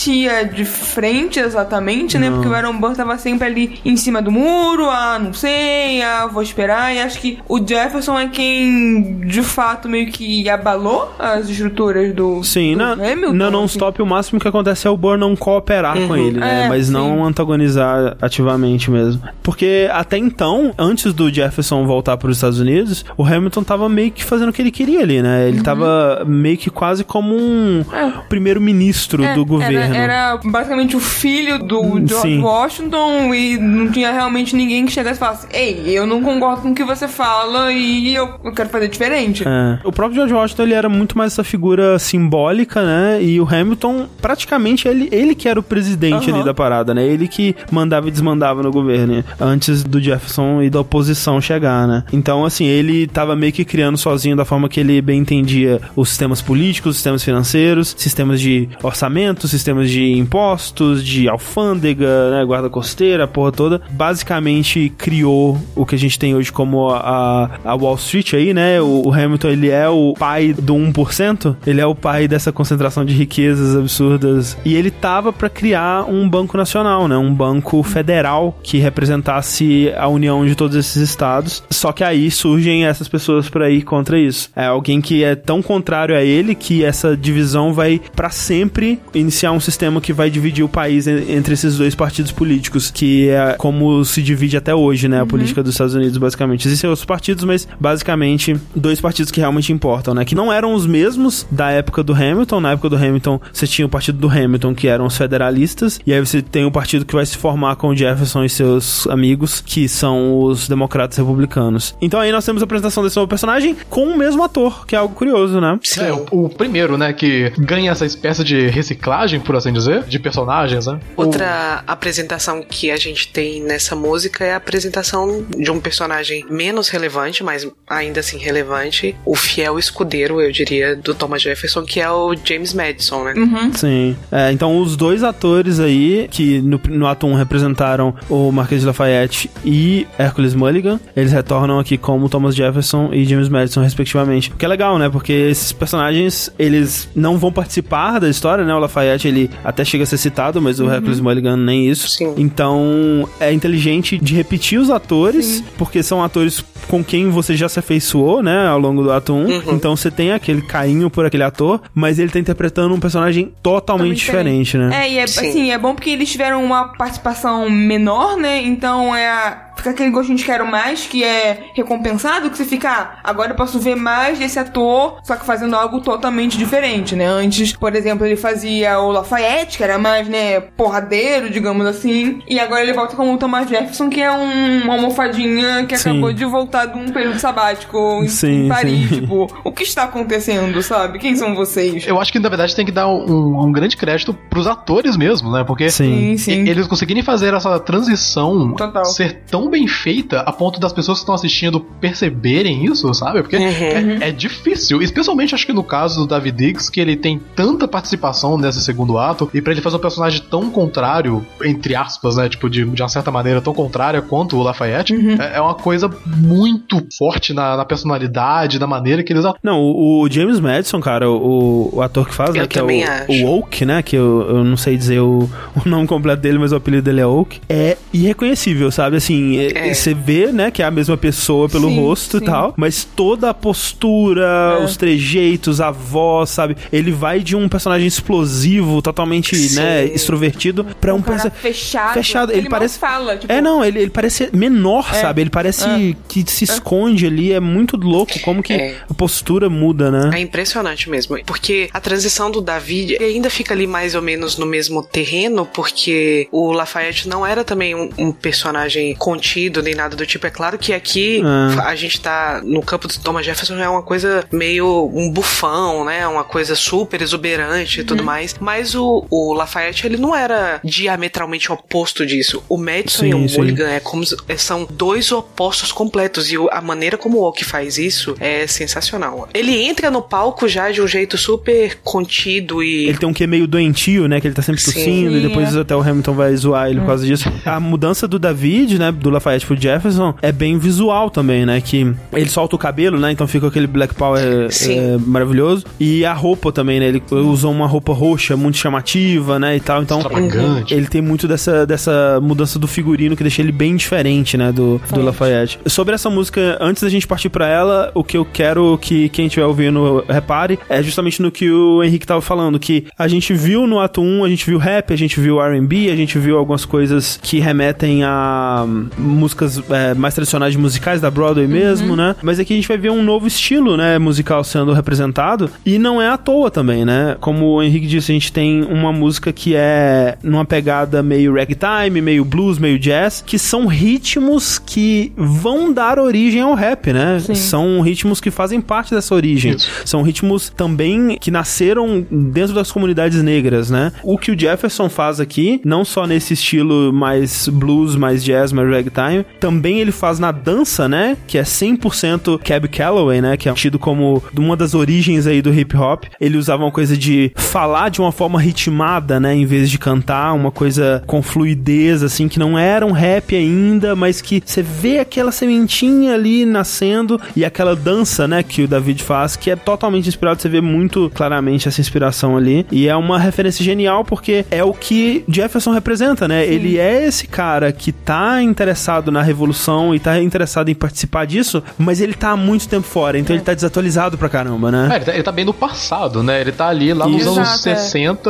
batia 0.00 0.44
de 0.46 0.64
frente 0.64 1.38
exatamente, 1.38 2.18
né? 2.18 2.30
Não. 2.30 2.36
Porque 2.36 2.48
o 2.48 2.54
Aaron 2.54 2.76
Burr 2.78 2.94
tava 2.96 3.18
sempre 3.18 3.46
ali 3.46 3.80
em 3.84 3.96
cima 3.96 4.22
do 4.22 4.30
muro, 4.30 4.88
ah, 4.88 5.18
não 5.18 5.34
sei, 5.34 6.02
ah, 6.02 6.26
vou 6.26 6.42
esperar. 6.42 6.94
E 6.94 7.00
acho 7.00 7.20
que 7.20 7.38
o 7.48 7.58
Jefferson 7.58 8.18
é 8.18 8.28
quem, 8.28 9.20
de 9.20 9.42
fato, 9.42 9.88
meio 9.88 10.10
que 10.10 10.48
abalou 10.48 11.12
as 11.18 11.48
estruturas 11.50 12.14
do, 12.14 12.42
Sim, 12.42 12.72
do 12.72 12.78
na, 12.78 12.92
Hamilton. 12.92 13.32
na 13.32 13.44
assim. 13.46 13.52
non-stop 13.52 14.02
o 14.02 14.06
máximo 14.06 14.40
que 14.40 14.48
acontece 14.48 14.86
é 14.86 14.90
o 14.90 14.96
Burr 14.96 15.18
não 15.18 15.36
cooperar 15.36 15.96
com 16.06 16.16
ele, 16.16 16.40
né? 16.40 16.64
É, 16.64 16.68
Mas 16.68 16.86
sim. 16.86 16.92
não 16.92 17.24
antagonizar 17.24 18.16
ativamente 18.22 18.90
mesmo. 18.90 19.22
Porque 19.42 19.88
até 19.92 20.16
então, 20.16 20.72
antes 20.78 21.12
do 21.12 21.30
Jefferson 21.32 21.84
voltar 21.86 22.16
para 22.16 22.30
os 22.30 22.36
Estados 22.38 22.58
Unidos, 22.58 23.04
o 23.16 23.24
Hamilton 23.24 23.62
tava 23.62 23.88
meio 23.88 24.10
que 24.10 24.24
fazendo 24.24 24.48
o 24.48 24.52
que 24.52 24.62
ele 24.62 24.70
queria 24.70 25.00
ali, 25.00 25.20
né? 25.20 25.42
Uhum. 25.42 25.48
Ele 25.48 25.62
tava 25.62 26.24
meio 26.26 26.56
que 26.56 26.70
quase 26.70 27.04
como 27.04 27.34
um 27.34 27.84
primeiro-ministro 28.28 29.22
É, 29.24 29.34
do 29.34 29.44
governo. 29.44 29.89
Era, 29.94 30.38
basicamente 30.44 30.96
o 30.96 31.00
filho 31.00 31.58
do 31.58 31.82
George 32.06 32.36
Sim. 32.36 32.40
Washington 32.40 33.34
e 33.34 33.58
não 33.58 33.90
tinha 33.90 34.12
realmente 34.12 34.54
ninguém 34.54 34.86
que 34.86 34.92
chegasse 34.92 35.16
e 35.16 35.20
falasse: 35.20 35.46
Ei, 35.52 35.82
eu 35.86 36.06
não 36.06 36.22
concordo 36.22 36.62
com 36.62 36.70
o 36.70 36.74
que 36.74 36.84
você 36.84 37.08
fala 37.08 37.72
e 37.72 38.14
eu, 38.14 38.34
eu 38.44 38.52
quero 38.52 38.68
fazer 38.68 38.88
diferente. 38.88 39.44
É. 39.46 39.78
O 39.84 39.92
próprio 39.92 40.16
George 40.16 40.34
Washington 40.34 40.62
ele 40.62 40.74
era 40.74 40.88
muito 40.88 41.16
mais 41.16 41.32
essa 41.32 41.44
figura 41.44 41.98
simbólica, 41.98 42.82
né? 42.82 43.22
E 43.22 43.40
o 43.40 43.48
Hamilton, 43.48 44.06
praticamente, 44.20 44.86
ele, 44.86 45.08
ele 45.12 45.34
que 45.34 45.48
era 45.48 45.58
o 45.58 45.62
presidente 45.62 46.28
Aham. 46.28 46.38
ali 46.38 46.44
da 46.44 46.54
parada, 46.54 46.94
né? 46.94 47.04
Ele 47.04 47.28
que 47.28 47.54
mandava 47.70 48.08
e 48.08 48.10
desmandava 48.10 48.62
no 48.62 48.70
governo, 48.70 49.16
né? 49.16 49.24
antes 49.40 49.82
do 49.82 50.00
Jefferson 50.00 50.62
e 50.62 50.70
da 50.70 50.80
oposição 50.80 51.40
chegar, 51.40 51.86
né? 51.86 52.04
Então, 52.12 52.44
assim, 52.44 52.64
ele 52.64 53.06
tava 53.06 53.34
meio 53.36 53.52
que 53.52 53.64
criando 53.64 53.96
sozinho 53.96 54.36
da 54.36 54.44
forma 54.44 54.68
que 54.68 54.80
ele 54.80 55.00
bem 55.00 55.20
entendia 55.20 55.80
os 55.96 56.08
sistemas 56.08 56.40
políticos, 56.42 56.90
os 56.90 56.96
sistemas 56.96 57.22
financeiros, 57.22 57.94
sistemas 57.96 58.40
de 58.40 58.68
orçamento, 58.82 59.48
sistemas 59.48 59.79
de 59.88 60.12
impostos, 60.12 61.04
de 61.04 61.28
alfândega, 61.28 62.30
né? 62.30 62.44
Guarda 62.44 62.68
costeira, 62.68 63.24
a 63.24 63.28
porra 63.28 63.52
toda. 63.52 63.80
Basicamente, 63.90 64.92
criou 64.98 65.58
o 65.74 65.86
que 65.86 65.94
a 65.94 65.98
gente 65.98 66.18
tem 66.18 66.34
hoje 66.34 66.52
como 66.52 66.90
a, 66.90 67.50
a 67.64 67.74
Wall 67.74 67.94
Street 67.96 68.34
aí, 68.34 68.52
né? 68.52 68.80
O, 68.80 69.08
o 69.08 69.12
Hamilton, 69.12 69.48
ele 69.48 69.68
é 69.68 69.88
o 69.88 70.14
pai 70.18 70.52
do 70.52 70.74
1%, 70.74 71.56
ele 71.66 71.80
é 71.80 71.86
o 71.86 71.94
pai 71.94 72.26
dessa 72.26 72.52
concentração 72.52 73.04
de 73.04 73.14
riquezas 73.14 73.76
absurdas. 73.76 74.56
E 74.64 74.74
ele 74.74 74.90
tava 74.90 75.32
pra 75.32 75.48
criar 75.48 76.04
um 76.08 76.28
banco 76.28 76.56
nacional, 76.56 77.06
né? 77.06 77.16
Um 77.16 77.32
banco 77.32 77.82
federal 77.82 78.58
que 78.62 78.78
representasse 78.78 79.92
a 79.96 80.08
união 80.08 80.44
de 80.44 80.54
todos 80.54 80.76
esses 80.76 80.96
estados. 80.96 81.62
Só 81.70 81.92
que 81.92 82.04
aí 82.04 82.30
surgem 82.30 82.84
essas 82.84 83.08
pessoas 83.08 83.48
pra 83.48 83.70
ir 83.70 83.82
contra 83.82 84.18
isso. 84.18 84.50
É 84.54 84.66
alguém 84.66 85.00
que 85.00 85.22
é 85.24 85.34
tão 85.34 85.62
contrário 85.62 86.16
a 86.16 86.22
ele 86.22 86.54
que 86.54 86.84
essa 86.84 87.16
divisão 87.16 87.72
vai 87.72 88.00
pra 88.14 88.30
sempre 88.30 89.00
iniciar 89.14 89.52
um 89.52 89.59
sistema 89.60 90.00
que 90.00 90.12
vai 90.12 90.30
dividir 90.30 90.64
o 90.64 90.68
país 90.68 91.06
en- 91.06 91.30
entre 91.32 91.54
esses 91.54 91.76
dois 91.76 91.94
partidos 91.94 92.32
políticos, 92.32 92.90
que 92.90 93.28
é 93.28 93.54
como 93.58 94.04
se 94.04 94.22
divide 94.22 94.56
até 94.56 94.74
hoje, 94.74 95.08
né? 95.08 95.20
A 95.20 95.26
política 95.26 95.62
dos 95.62 95.72
Estados 95.74 95.94
Unidos, 95.94 96.16
basicamente. 96.18 96.66
Existem 96.66 96.88
outros 96.88 97.04
partidos, 97.04 97.44
mas 97.44 97.66
basicamente 97.78 98.56
dois 98.74 99.00
partidos 99.00 99.30
que 99.30 99.40
realmente 99.40 99.72
importam, 99.72 100.14
né? 100.14 100.24
Que 100.24 100.34
não 100.34 100.52
eram 100.52 100.74
os 100.74 100.86
mesmos 100.86 101.46
da 101.50 101.70
época 101.70 102.02
do 102.02 102.12
Hamilton. 102.14 102.60
Na 102.60 102.72
época 102.72 102.88
do 102.88 102.96
Hamilton, 102.96 103.40
você 103.52 103.66
tinha 103.66 103.86
o 103.86 103.88
partido 103.88 104.18
do 104.18 104.28
Hamilton, 104.28 104.74
que 104.74 104.88
eram 104.88 105.06
os 105.06 105.16
federalistas, 105.16 106.00
e 106.06 106.12
aí 106.12 106.20
você 106.20 106.40
tem 106.42 106.64
o 106.64 106.70
partido 106.70 107.04
que 107.04 107.14
vai 107.14 107.26
se 107.26 107.36
formar 107.36 107.76
com 107.76 107.88
o 107.88 107.96
Jefferson 107.96 108.44
e 108.44 108.48
seus 108.48 109.06
amigos, 109.06 109.60
que 109.60 109.88
são 109.88 110.40
os 110.42 110.68
democratas 110.68 111.18
republicanos. 111.18 111.94
Então 112.00 112.20
aí 112.20 112.30
nós 112.32 112.44
temos 112.44 112.62
a 112.62 112.64
apresentação 112.64 113.02
desse 113.02 113.16
novo 113.16 113.28
personagem 113.28 113.76
com 113.88 114.04
o 114.06 114.16
mesmo 114.16 114.42
ator, 114.42 114.86
que 114.86 114.94
é 114.94 114.98
algo 114.98 115.14
curioso, 115.14 115.60
né? 115.60 115.78
É, 115.98 116.12
o, 116.12 116.44
o 116.44 116.48
primeiro, 116.48 116.96
né, 116.96 117.12
que 117.12 117.52
ganha 117.58 117.90
essa 117.90 118.04
espécie 118.06 118.44
de 118.44 118.68
reciclagem, 118.68 119.40
por 119.50 119.56
assim 119.56 119.72
dizer, 119.72 120.04
de 120.04 120.16
personagens, 120.20 120.86
né? 120.86 121.00
Outra 121.16 121.82
apresentação 121.84 122.62
que 122.62 122.88
a 122.88 122.96
gente 122.96 123.26
tem 123.26 123.60
nessa 123.60 123.96
música 123.96 124.44
é 124.44 124.52
a 124.52 124.58
apresentação 124.58 125.44
de 125.58 125.72
um 125.72 125.80
personagem 125.80 126.46
menos 126.48 126.88
relevante, 126.88 127.42
mas 127.42 127.66
ainda 127.88 128.20
assim 128.20 128.38
relevante, 128.38 129.16
o 129.26 129.34
fiel 129.34 129.76
escudeiro, 129.76 130.40
eu 130.40 130.52
diria, 130.52 130.94
do 130.94 131.12
Thomas 131.16 131.42
Jefferson, 131.42 131.82
que 131.82 131.98
é 131.98 132.08
o 132.08 132.32
James 132.44 132.72
Madison, 132.72 133.24
né? 133.24 133.34
Sim. 133.74 134.16
É, 134.30 134.52
então, 134.52 134.80
os 134.80 134.94
dois 134.94 135.24
atores 135.24 135.80
aí, 135.80 136.28
que 136.30 136.60
no, 136.62 136.80
no 136.88 137.08
ato 137.08 137.26
1 137.26 137.34
representaram 137.34 138.14
o 138.28 138.52
Marquês 138.52 138.82
de 138.82 138.86
Lafayette 138.86 139.50
e 139.64 140.06
Hercules 140.16 140.54
Mulligan, 140.54 141.00
eles 141.16 141.32
retornam 141.32 141.80
aqui 141.80 141.98
como 141.98 142.28
Thomas 142.28 142.54
Jefferson 142.54 143.10
e 143.12 143.24
James 143.24 143.48
Madison, 143.48 143.82
respectivamente. 143.82 144.52
O 144.52 144.54
que 144.54 144.64
é 144.64 144.68
legal, 144.68 144.96
né? 144.96 145.08
Porque 145.08 145.32
esses 145.32 145.72
personagens, 145.72 146.52
eles 146.56 147.10
não 147.16 147.36
vão 147.36 147.50
participar 147.50 148.20
da 148.20 148.28
história, 148.28 148.64
né? 148.64 148.72
O 148.72 148.78
Lafayette, 148.78 149.26
ele 149.26 149.39
até 149.64 149.84
chega 149.84 150.04
a 150.04 150.06
ser 150.06 150.18
citado, 150.18 150.60
mas 150.60 150.80
o 150.80 150.90
Hercules 150.90 151.20
Mulligan 151.20 151.56
nem 151.56 151.88
isso. 151.88 152.08
Sim. 152.08 152.34
Então, 152.36 153.28
é 153.38 153.52
inteligente 153.52 154.18
de 154.18 154.34
repetir 154.34 154.78
os 154.78 154.90
atores, 154.90 155.62
porque 155.78 156.02
são 156.02 156.22
atores 156.22 156.64
com 156.88 157.04
quem 157.04 157.30
você 157.30 157.54
já 157.56 157.68
se 157.68 157.78
afeiçoou, 157.78 158.42
né, 158.42 158.66
ao 158.66 158.78
longo 158.78 159.02
do 159.02 159.12
ato 159.12 159.32
1. 159.32 159.72
Então 159.74 159.94
você 159.94 160.10
tem 160.10 160.32
aquele 160.32 160.60
carinho 160.62 161.08
por 161.08 161.24
aquele 161.24 161.44
ator, 161.44 161.80
mas 161.94 162.18
ele 162.18 162.30
tá 162.30 162.38
interpretando 162.38 162.94
um 162.94 162.98
personagem 163.00 163.52
totalmente 163.62 164.16
diferente, 164.16 164.76
né? 164.76 165.04
É, 165.06 165.10
e 165.12 165.18
é, 165.18 165.26
Sim. 165.26 165.48
assim, 165.48 165.70
é 165.70 165.78
bom 165.78 165.94
porque 165.94 166.10
eles 166.10 166.30
tiveram 166.30 166.64
uma 166.64 166.88
participação 166.96 167.70
menor, 167.70 168.36
né? 168.36 168.60
Então 168.62 169.14
é 169.14 169.28
a- 169.28 169.66
fica 169.76 169.90
aquele 169.90 170.10
gostinho 170.10 170.36
de 170.36 170.44
quero 170.44 170.66
mais, 170.66 171.06
que 171.06 171.22
é 171.24 171.62
recompensado, 171.74 172.50
que 172.50 172.56
você 172.56 172.64
fica, 172.64 172.90
ah, 172.90 173.18
agora 173.24 173.52
eu 173.52 173.56
posso 173.56 173.78
ver 173.78 173.94
mais 173.94 174.38
desse 174.38 174.58
ator, 174.58 175.18
só 175.22 175.36
que 175.36 175.46
fazendo 175.46 175.74
algo 175.76 176.00
totalmente 176.00 176.58
diferente, 176.58 177.14
né? 177.16 177.26
Antes, 177.26 177.72
por 177.72 177.94
exemplo, 177.94 178.26
ele 178.26 178.36
fazia 178.36 178.98
o 179.00 179.10
Lafayette, 179.30 179.76
que 179.76 179.84
era 179.84 179.98
mais, 179.98 180.28
né, 180.28 180.60
porradeiro, 180.60 181.48
digamos 181.50 181.86
assim, 181.86 182.40
e 182.48 182.58
agora 182.58 182.82
ele 182.82 182.92
volta 182.92 183.14
como 183.14 183.32
o 183.34 183.38
Thomas 183.38 183.68
Jefferson, 183.68 184.10
que 184.10 184.20
é 184.20 184.30
um, 184.30 184.82
uma 184.82 184.94
almofadinha 184.94 185.86
que 185.86 185.96
Sim. 185.96 186.10
acabou 186.10 186.32
de 186.32 186.44
voltar 186.44 186.86
de 186.86 186.98
um 186.98 187.10
período 187.10 187.38
sabático 187.38 188.20
em, 188.22 188.28
Sim, 188.28 188.66
em 188.66 188.68
Paris. 188.68 189.08
sim. 189.08 189.20
Tipo, 189.20 189.46
o 189.62 189.72
que 189.72 189.82
está 189.84 190.04
acontecendo, 190.04 190.82
sabe? 190.82 191.18
Quem 191.18 191.36
são 191.36 191.54
vocês? 191.54 192.06
Eu 192.06 192.20
acho 192.20 192.32
que, 192.32 192.38
na 192.38 192.48
verdade, 192.48 192.74
tem 192.74 192.84
que 192.84 192.92
dar 192.92 193.08
um, 193.08 193.64
um 193.64 193.72
grande 193.72 193.96
crédito 193.96 194.34
pros 194.48 194.66
atores 194.66 195.16
mesmo, 195.16 195.52
né? 195.52 195.62
Porque 195.64 195.90
Sim. 195.90 196.36
Sim, 196.36 196.36
sim. 196.36 196.68
eles 196.68 196.86
conseguirem 196.86 197.22
fazer 197.22 197.54
essa 197.54 197.78
transição 197.78 198.72
Total. 198.74 199.04
ser 199.04 199.42
tão 199.48 199.70
bem 199.70 199.86
feita 199.86 200.40
a 200.40 200.52
ponto 200.52 200.80
das 200.80 200.92
pessoas 200.92 201.18
que 201.18 201.22
estão 201.22 201.34
assistindo 201.34 201.80
perceberem 201.80 202.84
isso, 202.86 203.12
sabe? 203.14 203.42
Porque 203.42 203.56
é, 203.56 204.28
é 204.28 204.32
difícil. 204.32 205.00
Especialmente, 205.02 205.54
acho 205.54 205.66
que 205.66 205.72
no 205.72 205.84
caso 205.84 206.20
do 206.20 206.26
David 206.26 206.56
Diggs, 206.56 206.90
que 206.90 207.00
ele 207.00 207.16
tem 207.16 207.40
tanta 207.54 207.86
participação 207.86 208.58
nesse 208.58 208.82
segundo 208.82 209.18
ato, 209.20 209.50
e 209.54 209.60
pra 209.60 209.72
ele 209.72 209.80
fazer 209.82 209.96
um 209.96 210.00
personagem 210.00 210.42
tão 210.50 210.70
contrário, 210.70 211.44
entre 211.64 211.94
aspas, 211.94 212.36
né? 212.36 212.48
Tipo, 212.48 212.68
de, 212.68 212.84
de 212.84 213.02
uma 213.02 213.08
certa 213.08 213.30
maneira 213.30 213.60
tão 213.60 213.72
contrária 213.74 214.20
quanto 214.22 214.56
o 214.56 214.62
Lafayette, 214.62 215.14
é, 215.40 215.56
é 215.56 215.60
uma 215.60 215.74
coisa 215.74 216.10
muito 216.26 217.04
forte 217.16 217.52
na, 217.52 217.76
na 217.76 217.84
personalidade, 217.84 218.78
na 218.78 218.86
maneira 218.86 219.22
que 219.22 219.32
eles 219.32 219.44
atuam. 219.44 219.60
Não, 219.62 219.80
o, 219.80 220.22
o 220.22 220.30
James 220.30 220.58
Madison, 220.60 221.00
cara, 221.00 221.30
o, 221.30 221.90
o 221.92 222.02
ator 222.02 222.26
que 222.28 222.34
faz, 222.34 222.54
né? 222.54 222.62
Eu 222.62 222.68
Que 222.68 222.78
é 222.78 222.80
também 222.80 223.04
o, 223.04 223.08
acho. 223.10 223.44
o 223.44 223.58
Oak, 223.58 223.84
né? 223.84 224.02
Que 224.02 224.16
eu, 224.16 224.46
eu 224.48 224.64
não 224.64 224.76
sei 224.76 224.96
dizer 224.96 225.20
o, 225.20 225.48
o 225.84 225.88
nome 225.88 226.06
completo 226.06 226.42
dele, 226.42 226.58
mas 226.58 226.72
o 226.72 226.76
apelido 226.76 227.02
dele 227.02 227.20
é 227.20 227.26
Oak. 227.26 227.60
É 227.68 227.96
irreconhecível, 228.12 228.90
sabe? 228.90 229.16
Assim, 229.16 229.58
é- 229.58 229.90
É. 229.90 229.94
você 229.94 230.14
vê, 230.14 230.46
né, 230.52 230.70
que 230.70 230.82
é 230.82 230.84
a 230.86 230.90
mesma 230.90 231.16
pessoa 231.16 231.68
pelo 231.68 231.88
Sim, 231.88 232.00
rosto 232.00 232.38
sim. 232.38 232.44
e 232.44 232.46
tal, 232.46 232.74
mas 232.76 233.04
toda 233.04 233.50
a 233.50 233.54
postura, 233.54 234.78
É. 234.80 234.84
os 234.84 234.96
trejeitos, 234.96 235.80
a 235.80 235.90
voz, 235.90 236.50
sabe? 236.50 236.76
Ele 236.92 237.10
vai 237.10 237.40
de 237.40 237.56
um 237.56 237.68
personagem 237.68 238.06
explosivo, 238.06 239.00
totalmente, 239.10 239.56
Sim. 239.56 239.76
né, 239.76 240.04
extrovertido, 240.06 240.84
pra 241.00 241.14
um, 241.14 241.18
Um 241.18 241.22
personagem 241.22 241.58
fechado. 241.60 242.14
fechado. 242.14 242.52
Ele, 242.52 242.62
mal 242.62 242.70
parece. 242.78 242.98
fala, 242.98 243.36
tipo, 243.36 243.52
É, 243.52 243.60
não, 243.60 243.84
ele, 243.84 243.98
ele 244.00 244.10
parece 244.10 244.48
menor, 244.52 245.12
sabe? 245.14 245.40
Ele 245.42 245.50
parece 245.50 245.84
É. 245.84 246.14
que 246.28 246.44
se 246.50 246.64
esconde 246.64 247.26
ali. 247.26 247.52
É 247.52 247.60
muito 247.60 247.96
louco 247.96 248.38
como 248.40 248.62
que 248.62 248.72
É. 248.72 248.96
a 249.08 249.14
postura 249.14 249.68
muda, 249.68 250.10
né? 250.10 250.30
É 250.38 250.40
impressionante 250.40 251.08
mesmo. 251.10 251.36
Porque 251.44 251.88
a 251.92 252.00
transição 252.00 252.50
do 252.50 252.60
David 252.60 253.14
ele 253.14 253.24
ainda 253.34 253.50
fica 253.50 253.74
ali 253.74 253.86
mais 253.86 254.14
ou 254.14 254.22
menos 254.22 254.56
no 254.56 254.66
mesmo 254.66 255.02
terreno, 255.02 255.66
porque 255.66 256.48
o 256.52 256.72
Lafayette 256.72 257.28
não 257.28 257.44
era 257.46 257.64
também 257.64 257.94
um, 257.94 258.08
um 258.18 258.32
personagem 258.32 259.14
contido 259.16 259.82
nem 259.82 259.94
nada 259.94 260.14
do 260.16 260.24
tipo. 260.26 260.46
É 260.46 260.50
claro 260.50 260.78
que 260.78 260.92
aqui 260.92 261.42
Ah. 261.44 261.88
a 261.88 261.94
gente 261.96 262.20
tá 262.20 262.60
no 262.64 262.82
campo 262.82 263.08
do 263.08 263.18
Thomas 263.20 263.44
Jefferson 263.44 263.76
é 263.78 263.88
uma 263.88 264.02
coisa 264.02 264.44
meio 264.52 265.10
um 265.14 265.30
bufão, 265.30 266.04
né? 266.04 266.26
Uma 266.26 266.44
coisa 266.44 266.74
super 266.74 267.20
exuberante 267.22 267.98
e 267.98 268.00
Uhum. 268.00 268.06
tudo 268.06 268.22
mais. 268.24 268.54
Mas 268.60 268.94
o, 268.94 268.99
o 269.00 269.52
Lafayette, 269.52 270.06
ele 270.06 270.16
não 270.16 270.34
era 270.34 270.80
diametralmente 270.84 271.70
oposto 271.72 272.24
disso. 272.26 272.62
O 272.68 272.76
Madison 272.76 273.24
e 273.26 273.32
Sim, 273.32 273.44
o 273.44 273.48
sim. 273.48 273.56
Mulligan 273.58 273.88
é 273.88 274.00
como 274.00 274.24
se- 274.24 274.36
são 274.56 274.86
dois 274.90 275.32
opostos 275.32 275.92
completos. 275.92 276.50
E 276.52 276.58
o- 276.58 276.68
a 276.70 276.80
maneira 276.80 277.16
como 277.16 277.38
o 277.38 277.42
Oak 277.42 277.64
faz 277.64 277.98
isso 277.98 278.34
é 278.40 278.66
sensacional. 278.66 279.48
Ele 279.54 279.74
entra 279.82 280.10
no 280.10 280.22
palco 280.22 280.68
já 280.68 280.90
de 280.90 281.00
um 281.02 281.06
jeito 281.08 281.36
super 281.38 281.98
contido 282.04 282.82
e. 282.82 283.06
Ele 283.08 283.18
tem 283.18 283.28
um 283.28 283.32
que 283.32 283.46
meio 283.46 283.66
doentio, 283.66 284.28
né? 284.28 284.40
Que 284.40 284.46
ele 284.46 284.54
tá 284.54 284.62
sempre 284.62 284.80
Sim. 284.80 284.92
tossindo 284.92 285.36
e 285.36 285.40
Sim, 285.42 285.48
depois 285.48 285.74
é. 285.74 285.80
até 285.80 285.94
o 285.96 286.00
Hamilton 286.00 286.32
vai 286.34 286.54
zoar 286.56 286.90
ele 286.90 287.00
por 287.00 287.06
causa 287.06 287.26
disso. 287.26 287.50
A 287.64 287.80
mudança 287.80 288.28
do 288.28 288.38
David, 288.38 288.98
né? 288.98 289.10
Do 289.12 289.30
Lafayette 289.30 289.66
pro 289.66 289.76
Jefferson 289.80 290.34
é 290.42 290.52
bem 290.52 290.78
visual 290.78 291.30
também, 291.30 291.64
né? 291.66 291.80
Que 291.80 292.12
ele 292.32 292.48
solta 292.48 292.76
o 292.76 292.78
cabelo, 292.78 293.18
né? 293.18 293.32
Então 293.32 293.46
fica 293.46 293.66
aquele 293.66 293.86
Black 293.86 294.14
Power 294.14 294.40
é, 294.42 295.16
maravilhoso. 295.18 295.84
E 295.98 296.24
a 296.24 296.32
roupa 296.32 296.70
também, 296.72 297.00
né? 297.00 297.08
Ele 297.08 297.22
usa 297.30 297.68
uma 297.68 297.86
roupa 297.86 298.12
roxa 298.12 298.56
muito 298.56 298.76
chamativa, 298.90 299.58
né? 299.58 299.76
E 299.76 299.80
tal. 299.80 300.02
Então 300.02 300.18
Extravagante. 300.18 300.92
ele 300.92 301.06
tem 301.06 301.22
muito 301.22 301.46
dessa, 301.46 301.86
dessa 301.86 302.40
mudança 302.42 302.78
do 302.78 302.86
figurino 302.86 303.36
que 303.36 303.42
deixa 303.42 303.62
ele 303.62 303.72
bem 303.72 303.94
diferente, 303.96 304.56
né? 304.56 304.72
Do, 304.72 305.00
do 305.12 305.22
Lafayette. 305.22 305.78
Sobre 305.86 306.14
essa 306.14 306.28
música, 306.28 306.76
antes 306.80 307.02
da 307.02 307.08
gente 307.08 307.26
partir 307.26 307.48
pra 307.48 307.66
ela, 307.66 308.10
o 308.14 308.24
que 308.24 308.36
eu 308.36 308.44
quero 308.44 308.98
que 309.00 309.28
quem 309.28 309.46
estiver 309.46 309.66
ouvindo 309.66 310.24
repare 310.28 310.78
é 310.88 311.02
justamente 311.02 311.40
no 311.40 311.50
que 311.50 311.70
o 311.70 312.02
Henrique 312.02 312.26
tava 312.26 312.40
falando, 312.40 312.78
que 312.78 313.06
a 313.16 313.28
gente 313.28 313.54
viu 313.54 313.86
no 313.86 314.00
ato 314.00 314.20
1, 314.20 314.44
a 314.44 314.48
gente 314.48 314.66
viu 314.66 314.78
rap, 314.78 315.12
a 315.12 315.16
gente 315.16 315.38
viu 315.38 315.60
R&B, 315.60 316.10
a 316.10 316.16
gente 316.16 316.38
viu 316.38 316.58
algumas 316.58 316.84
coisas 316.84 317.38
que 317.42 317.60
remetem 317.60 318.24
a 318.24 318.84
hum, 318.86 319.08
músicas 319.16 319.80
é, 319.90 320.14
mais 320.14 320.34
tradicionais 320.34 320.72
de 320.72 320.78
musicais 320.78 321.20
da 321.20 321.30
Broadway 321.30 321.66
mesmo, 321.66 322.16
né? 322.16 322.34
Mas 322.42 322.58
aqui 322.58 322.72
a 322.72 322.76
gente 322.76 322.88
vai 322.88 322.98
ver 322.98 323.10
um 323.10 323.22
novo 323.22 323.46
estilo, 323.46 323.96
né, 323.96 324.18
musical 324.18 324.64
sendo 324.64 324.92
representado 324.92 325.70
e 325.84 325.98
não 325.98 326.20
é 326.20 326.28
à 326.28 326.36
toa 326.36 326.70
também, 326.70 327.04
né? 327.04 327.36
Como 327.40 327.66
o 327.66 327.82
Henrique 327.82 328.06
disse, 328.06 328.32
a 328.32 328.34
gente 328.34 328.52
tem 328.52 328.69
uma 328.84 329.12
música 329.12 329.52
que 329.52 329.74
é 329.74 330.36
numa 330.42 330.64
pegada 330.64 331.22
meio 331.22 331.54
ragtime, 331.54 332.20
meio 332.20 332.44
blues, 332.44 332.78
meio 332.78 332.98
jazz, 332.98 333.42
que 333.46 333.58
são 333.58 333.86
ritmos 333.86 334.78
que 334.78 335.32
vão 335.36 335.92
dar 335.92 336.18
origem 336.18 336.60
ao 336.60 336.74
rap, 336.74 337.12
né? 337.12 337.38
Sim. 337.40 337.54
São 337.54 338.00
ritmos 338.00 338.40
que 338.40 338.50
fazem 338.50 338.80
parte 338.80 339.14
dessa 339.14 339.34
origem. 339.34 339.74
Isso. 339.74 339.90
São 340.04 340.22
ritmos 340.22 340.70
também 340.70 341.36
que 341.40 341.50
nasceram 341.50 342.26
dentro 342.30 342.74
das 342.74 342.90
comunidades 342.92 343.42
negras, 343.42 343.90
né? 343.90 344.12
O 344.22 344.38
que 344.38 344.50
o 344.50 344.58
Jefferson 344.58 345.08
faz 345.08 345.40
aqui, 345.40 345.80
não 345.84 346.04
só 346.04 346.26
nesse 346.26 346.54
estilo 346.54 347.12
mais 347.12 347.68
blues, 347.68 348.16
mais 348.16 348.44
jazz, 348.44 348.72
mais 348.72 348.88
ragtime, 348.88 349.44
também 349.58 350.00
ele 350.00 350.12
faz 350.12 350.38
na 350.38 350.52
dança, 350.52 351.08
né? 351.08 351.36
Que 351.46 351.58
é 351.58 351.62
100% 351.62 352.58
Cab 352.58 352.88
Calloway, 352.88 353.40
né? 353.40 353.56
Que 353.56 353.68
é 353.68 353.72
tido 353.72 353.98
como 353.98 354.42
uma 354.56 354.76
das 354.76 354.94
origens 354.94 355.46
aí 355.46 355.62
do 355.62 355.72
hip 355.72 355.96
hop. 355.96 356.24
Ele 356.40 356.56
usava 356.56 356.84
uma 356.84 356.90
coisa 356.90 357.16
de 357.16 357.52
falar 357.56 358.08
de 358.08 358.20
uma 358.20 358.32
forma 358.32 358.59
ritmada, 358.60 359.40
né? 359.40 359.54
Em 359.54 359.66
vez 359.66 359.90
de 359.90 359.98
cantar, 359.98 360.52
uma 360.52 360.70
coisa 360.70 361.22
com 361.26 361.42
fluidez, 361.42 362.22
assim, 362.22 362.48
que 362.48 362.58
não 362.58 362.78
era 362.78 363.04
um 363.04 363.12
rap 363.12 363.54
ainda, 363.54 364.14
mas 364.14 364.40
que 364.40 364.62
você 364.64 364.82
vê 364.82 365.18
aquela 365.18 365.52
sementinha 365.52 366.34
ali 366.34 366.64
nascendo 366.64 367.40
e 367.56 367.64
aquela 367.64 367.96
dança, 367.96 368.46
né? 368.46 368.62
Que 368.62 368.82
o 368.82 368.88
David 368.88 369.22
faz, 369.22 369.56
que 369.56 369.70
é 369.70 369.76
totalmente 369.76 370.28
inspirado. 370.28 370.60
Você 370.60 370.68
vê 370.68 370.80
muito 370.80 371.30
claramente 371.34 371.88
essa 371.88 372.00
inspiração 372.00 372.56
ali. 372.56 372.86
E 372.90 373.08
é 373.08 373.16
uma 373.16 373.38
referência 373.38 373.84
genial 373.84 374.24
porque 374.24 374.64
é 374.70 374.84
o 374.84 374.92
que 374.92 375.44
Jefferson 375.48 375.92
representa, 375.92 376.46
né? 376.46 376.66
Ele 376.66 376.98
é 376.98 377.26
esse 377.26 377.46
cara 377.46 377.92
que 377.92 378.12
tá 378.12 378.62
interessado 378.62 379.30
na 379.30 379.42
revolução 379.42 380.14
e 380.14 380.20
tá 380.20 380.40
interessado 380.40 380.88
em 380.88 380.94
participar 380.94 381.46
disso, 381.46 381.82
mas 381.98 382.20
ele 382.20 382.34
tá 382.34 382.50
há 382.50 382.56
muito 382.56 382.88
tempo 382.88 383.06
fora, 383.06 383.38
então 383.38 383.54
ele 383.54 383.64
tá 383.64 383.74
desatualizado 383.74 384.36
pra 384.38 384.48
caramba, 384.48 384.90
né? 384.90 385.08
É, 385.10 385.16
ele, 385.16 385.24
tá, 385.24 385.34
ele 385.34 385.42
tá 385.42 385.52
bem 385.52 385.64
no 385.64 385.74
passado, 385.74 386.42
né? 386.42 386.60
Ele 386.60 386.72
tá 386.72 386.88
ali 386.88 387.12
lá 387.12 387.26
nos 387.26 387.46
anos 387.46 387.58
Exato, 387.58 387.88
é. 387.88 387.96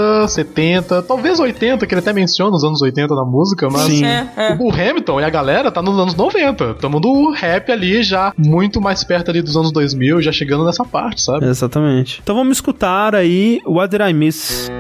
60, 0.01 0.29
70, 0.29 1.03
talvez 1.03 1.39
80, 1.39 1.87
que 1.87 1.95
ele 1.95 2.01
até 2.01 2.13
menciona 2.13 2.55
os 2.57 2.65
anos 2.65 2.83
80 2.83 3.15
na 3.15 3.25
música, 3.25 3.69
mas 3.71 3.83
Sim. 3.83 4.05
É, 4.05 4.29
é. 4.37 4.57
o 4.59 4.71
Hamilton 4.71 5.21
e 5.21 5.25
a 5.25 5.31
galera 5.31 5.71
tá 5.71 5.83
nos 5.83 5.99
anos 5.99 6.15
90. 6.15 6.75
Tamo 6.75 7.01
no 7.01 7.33
rap 7.33 7.71
ali 7.71 8.03
já 8.03 8.33
muito 8.37 8.81
mais 8.81 9.05
perto 9.05 9.31
ali 9.31 9.43
dos 9.43 9.57
anos 9.57 9.73
2000, 9.73 10.23
já 10.23 10.33
chegando 10.33 10.65
nessa 10.65 10.85
parte, 10.85 11.23
sabe? 11.23 11.47
Exatamente. 11.47 12.21
Então 12.23 12.35
vamos 12.35 12.57
escutar 12.57 13.15
aí 13.15 13.61
What 13.67 13.97
Did 13.97 14.07
I 14.09 14.13
Miss? 14.13 14.71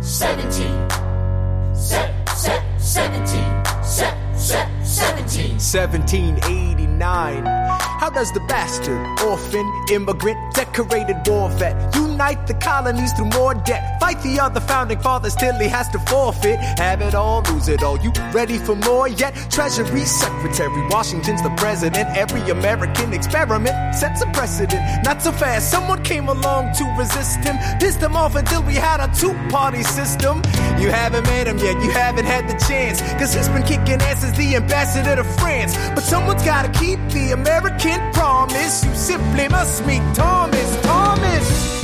17. 0.00 0.47
1789. 5.72 7.44
How 8.00 8.10
does 8.10 8.32
the 8.32 8.40
bastard, 8.48 8.98
orphan, 9.20 9.66
immigrant, 9.90 10.38
decorated 10.54 11.16
war 11.26 11.50
vet 11.50 11.74
unite 11.94 12.46
the 12.46 12.54
colonies 12.54 13.12
through 13.12 13.30
more 13.30 13.54
debt? 13.54 14.00
Fight 14.00 14.22
the 14.22 14.40
other 14.40 14.60
founding 14.60 14.98
fathers 14.98 15.34
till 15.34 15.54
he 15.54 15.68
has 15.68 15.88
to 15.90 15.98
forfeit. 16.00 16.58
Have 16.78 17.02
it 17.02 17.14
all, 17.14 17.42
lose 17.50 17.68
it 17.68 17.82
all. 17.82 17.98
You 17.98 18.12
ready 18.32 18.56
for 18.58 18.76
more 18.76 19.08
yet? 19.08 19.34
Treasury 19.50 20.04
Secretary, 20.04 20.82
Washington's 20.88 21.42
the 21.42 21.50
president. 21.56 22.08
Every 22.16 22.40
American 22.50 23.12
experiment 23.12 23.94
sets 23.94 24.22
a 24.22 24.26
precedent. 24.26 24.80
Not 25.04 25.20
so 25.20 25.32
fast, 25.32 25.70
someone 25.70 26.02
came 26.02 26.28
along 26.28 26.72
to 26.74 26.84
resist 26.98 27.44
him. 27.44 27.56
Pissed 27.78 28.00
him 28.00 28.16
off 28.16 28.36
until 28.36 28.62
we 28.62 28.74
had 28.74 29.00
a 29.00 29.12
two 29.14 29.34
party 29.50 29.82
system. 29.82 30.40
You 30.80 30.88
haven't 30.88 31.24
met 31.24 31.46
him 31.46 31.58
yet, 31.58 31.82
you 31.82 31.90
haven't 31.90 32.26
had 32.26 32.48
the 32.48 32.56
chance. 32.66 33.02
Cause 33.18 33.34
he's 33.34 33.48
been 33.48 33.64
kicking 33.64 34.00
ass 34.00 34.24
as 34.24 34.32
the 34.38 34.56
ambassador 34.56 35.16
to 35.16 35.24
France. 35.24 35.57
But 35.66 36.04
someone's 36.04 36.44
gotta 36.44 36.68
keep 36.78 36.98
the 37.10 37.32
American 37.32 38.00
promise. 38.12 38.84
You 38.84 38.94
simply 38.94 39.48
must 39.48 39.84
meet. 39.86 40.02
Thomas. 40.14 40.82
Thomas 40.82 41.77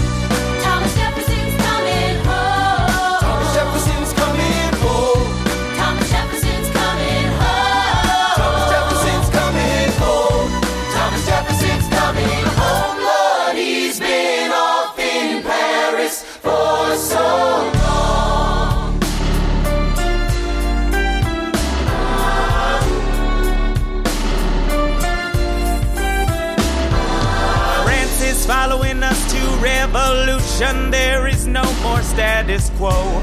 revolution. 29.95 30.91
There 30.91 31.27
is 31.27 31.47
no 31.47 31.63
more 31.83 32.03
status 32.03 32.71
quo. 32.77 33.21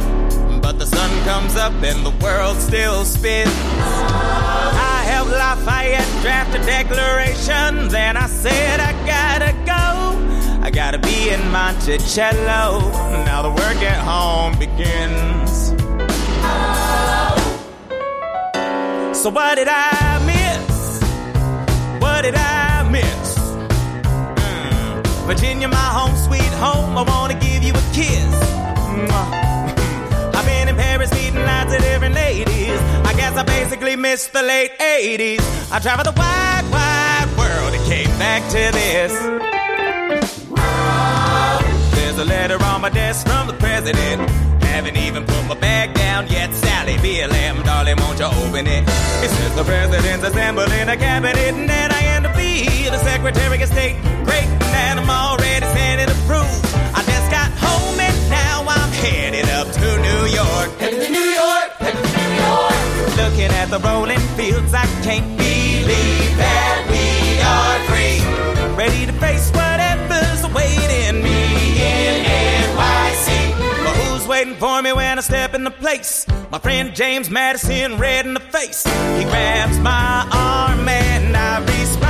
But 0.61 0.79
the 0.79 0.85
sun 0.85 1.11
comes 1.25 1.55
up 1.55 1.73
and 1.83 2.05
the 2.05 2.13
world 2.23 2.57
still 2.57 3.03
spins. 3.03 3.51
I 3.51 5.03
helped 5.05 5.31
Lafayette 5.31 6.21
draft 6.21 6.55
a 6.55 6.59
declaration. 6.65 7.89
Then 7.89 8.15
I 8.15 8.27
said, 8.27 8.79
I 8.79 8.91
gotta 9.05 9.53
go. 9.65 10.61
I 10.61 10.69
gotta 10.69 10.99
be 10.99 11.29
in 11.29 11.41
Monticello. 11.51 12.91
Now 13.25 13.41
the 13.41 13.49
work 13.49 13.79
at 13.83 13.99
home 14.11 14.57
begins. 14.59 15.71
So 19.21 19.29
what 19.29 19.55
did 19.55 19.67
I 19.69 20.21
miss? 20.25 21.01
What 22.01 22.21
did 22.21 22.35
I. 22.35 22.60
Virginia 25.31 25.69
my 25.69 25.77
home 25.77 26.13
sweet 26.17 26.53
home, 26.59 26.97
I 26.97 27.03
wanna 27.03 27.35
give 27.35 27.63
you 27.63 27.71
a 27.71 27.85
kiss. 27.93 28.35
I've 30.35 30.45
been 30.45 30.67
in 30.67 30.75
Paris 30.75 31.09
meeting 31.13 31.45
lots 31.45 31.73
of 31.73 31.79
different 31.81 32.15
ladies. 32.15 32.77
I 33.09 33.13
guess 33.15 33.37
I 33.37 33.43
basically 33.43 33.95
missed 33.95 34.33
the 34.33 34.41
late 34.41 34.73
80s. 34.77 35.39
I 35.71 35.79
traveled 35.79 36.07
the 36.07 36.19
wide, 36.19 36.65
wide 36.69 37.29
world 37.39 37.73
and 37.73 37.83
came 37.85 38.11
back 38.19 38.43
to 38.55 38.61
this. 38.75 39.13
There's 41.95 42.17
a 42.17 42.25
letter 42.25 42.61
on 42.65 42.81
my 42.81 42.89
desk 42.89 43.25
from 43.25 43.47
the 43.47 43.53
president. 43.53 44.29
Haven't 44.63 44.97
even 44.97 45.25
put 45.25 45.47
my 45.47 45.55
bag 45.55 45.93
down 45.93 46.27
yet. 46.27 46.53
Sally 46.53 46.95
BLM, 46.97 47.63
darling, 47.63 47.95
won't 48.03 48.19
you 48.19 48.25
open 48.25 48.67
it? 48.67 48.83
It 49.23 49.29
says 49.29 49.55
the 49.55 49.63
president's 49.63 50.25
assembling 50.25 50.89
a 50.89 50.97
cabinet, 50.97 51.37
and 51.37 51.69
then 51.69 51.89
I 51.89 52.01
end 52.15 52.25
up 52.27 52.35
be 52.35 52.89
the 52.89 52.99
secretary 52.99 53.61
of 53.61 53.69
state. 53.69 53.95
Great, 54.25 54.49
already 55.11 55.65
standing 55.75 56.09
approved. 56.09 56.65
I 56.95 57.03
just 57.03 57.27
got 57.31 57.51
home 57.59 57.99
and 57.99 58.17
now 58.29 58.63
I'm 58.67 58.91
headed 59.03 59.49
up 59.59 59.67
to 59.67 59.87
New 60.07 60.23
York. 60.31 60.69
Headed 60.79 61.01
to 61.05 61.11
New 61.11 61.29
York, 61.41 61.67
headed 61.83 62.03
to 62.03 62.11
New 62.17 62.31
York. 62.43 62.77
Looking 63.21 63.51
at 63.61 63.67
the 63.69 63.79
rolling 63.79 64.23
fields, 64.39 64.73
I 64.73 64.85
can't 65.03 65.37
believe 65.37 66.31
that 66.37 66.77
we 66.91 67.05
are 67.43 67.77
free. 67.89 68.19
Ready 68.75 69.05
to 69.05 69.13
face 69.13 69.51
whatever's 69.51 70.43
awaiting 70.43 71.21
me 71.21 71.39
in 71.77 72.25
NYC. 72.25 73.27
But 73.83 73.95
who's 74.01 74.27
waiting 74.27 74.55
for 74.55 74.81
me 74.81 74.93
when 74.93 75.17
I 75.17 75.21
step 75.21 75.53
in 75.53 75.63
the 75.63 75.71
place? 75.71 76.25
My 76.51 76.59
friend 76.59 76.93
James 76.95 77.29
Madison, 77.29 77.97
red 77.97 78.25
in 78.25 78.33
the 78.33 78.39
face. 78.39 78.83
He 78.83 79.23
grabs 79.23 79.77
my 79.79 80.27
arm 80.31 80.87
and 80.87 81.37
I 81.37 81.59
respond. 81.59 82.00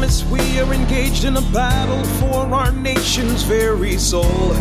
On? 0.00 0.08
Thomas, 0.08 0.24
we 0.24 0.60
are 0.60 0.72
engaged 0.72 1.24
in 1.24 1.36
a 1.36 1.42
battle 1.52 2.02
for 2.18 2.54
our 2.54 2.72
nation's 2.72 3.42
very 3.42 3.98
soul. 3.98 4.54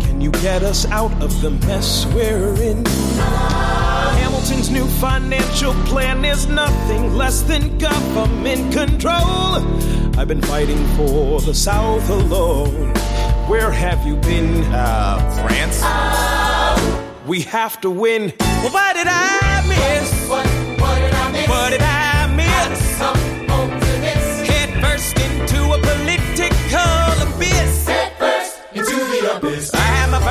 Can 0.00 0.20
you 0.20 0.30
get 0.30 0.62
us 0.62 0.86
out 0.86 1.12
of 1.22 1.40
the 1.42 1.50
mess 1.50 2.06
we're 2.14 2.54
in? 2.62 2.84
Hamilton's 2.84 4.70
new 4.70 4.86
financial 5.00 5.72
plan 5.86 6.24
is 6.24 6.46
nothing 6.46 7.16
less 7.16 7.42
than 7.42 7.78
government 7.78 8.72
control. 8.72 9.56
I've 10.18 10.28
been 10.28 10.42
fighting 10.42 10.82
for 10.96 11.40
the 11.40 11.54
South 11.54 12.08
alone. 12.08 12.94
Where 13.48 13.70
have 13.70 14.06
you 14.06 14.16
been? 14.16 14.62
Uh, 14.72 15.18
France? 15.42 15.82
We 17.26 17.40
have 17.42 17.80
to 17.80 17.90
win. 17.90 18.32
Well, 18.38 18.70
what 18.70 18.94
did 18.94 19.08
I 19.08 19.64
miss? 19.66 20.28
What, 20.28 20.46
what 20.80 20.98
did 20.98 21.12
I 21.12 21.32
miss? 21.32 21.48
What 21.48 21.70
did 21.70 21.82
I 21.82 22.34
miss? 22.36 23.25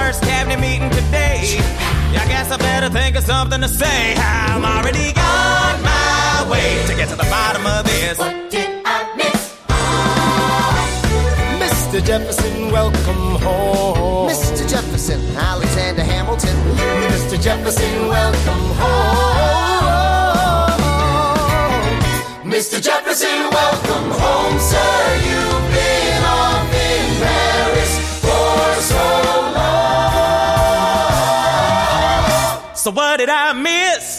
First 0.06 0.22
cabinet 0.22 0.60
meeting 0.60 0.90
today. 0.92 1.58
I 2.22 2.26
guess 2.28 2.52
I 2.52 2.58
better 2.58 2.90
think 2.90 3.16
of 3.16 3.24
something 3.24 3.62
to 3.62 3.68
say. 3.68 4.14
I'm 4.18 4.64
already 4.64 5.10
on 5.18 5.74
my 5.82 6.48
way 6.52 6.86
to 6.88 6.94
get 6.96 7.10
to 7.10 7.16
the 7.16 7.30
bottom 7.38 7.66
of 7.66 7.84
this. 7.86 8.20
What 8.20 8.52
did 8.52 8.70
I 8.86 8.98
miss? 9.18 9.42
Mr. 11.64 12.06
Jefferson, 12.06 12.72
welcome 12.72 13.42
home. 13.46 14.30
Mr. 14.30 14.70
Jefferson, 14.70 15.22
Alexander 15.36 16.04
Hamilton. 16.04 16.56
Mr. 17.10 17.42
Jefferson, 17.42 18.08
welcome 18.08 18.66
home. 18.82 19.66
Mr. 22.54 22.80
Jefferson, 22.80 23.50
welcome 23.60 24.10
home, 24.22 24.60
sir. 24.72 24.96
You've 25.30 25.75
So 32.86 32.92
what 32.92 33.18
did 33.18 33.30
I 33.30 33.52
miss? 33.54 34.15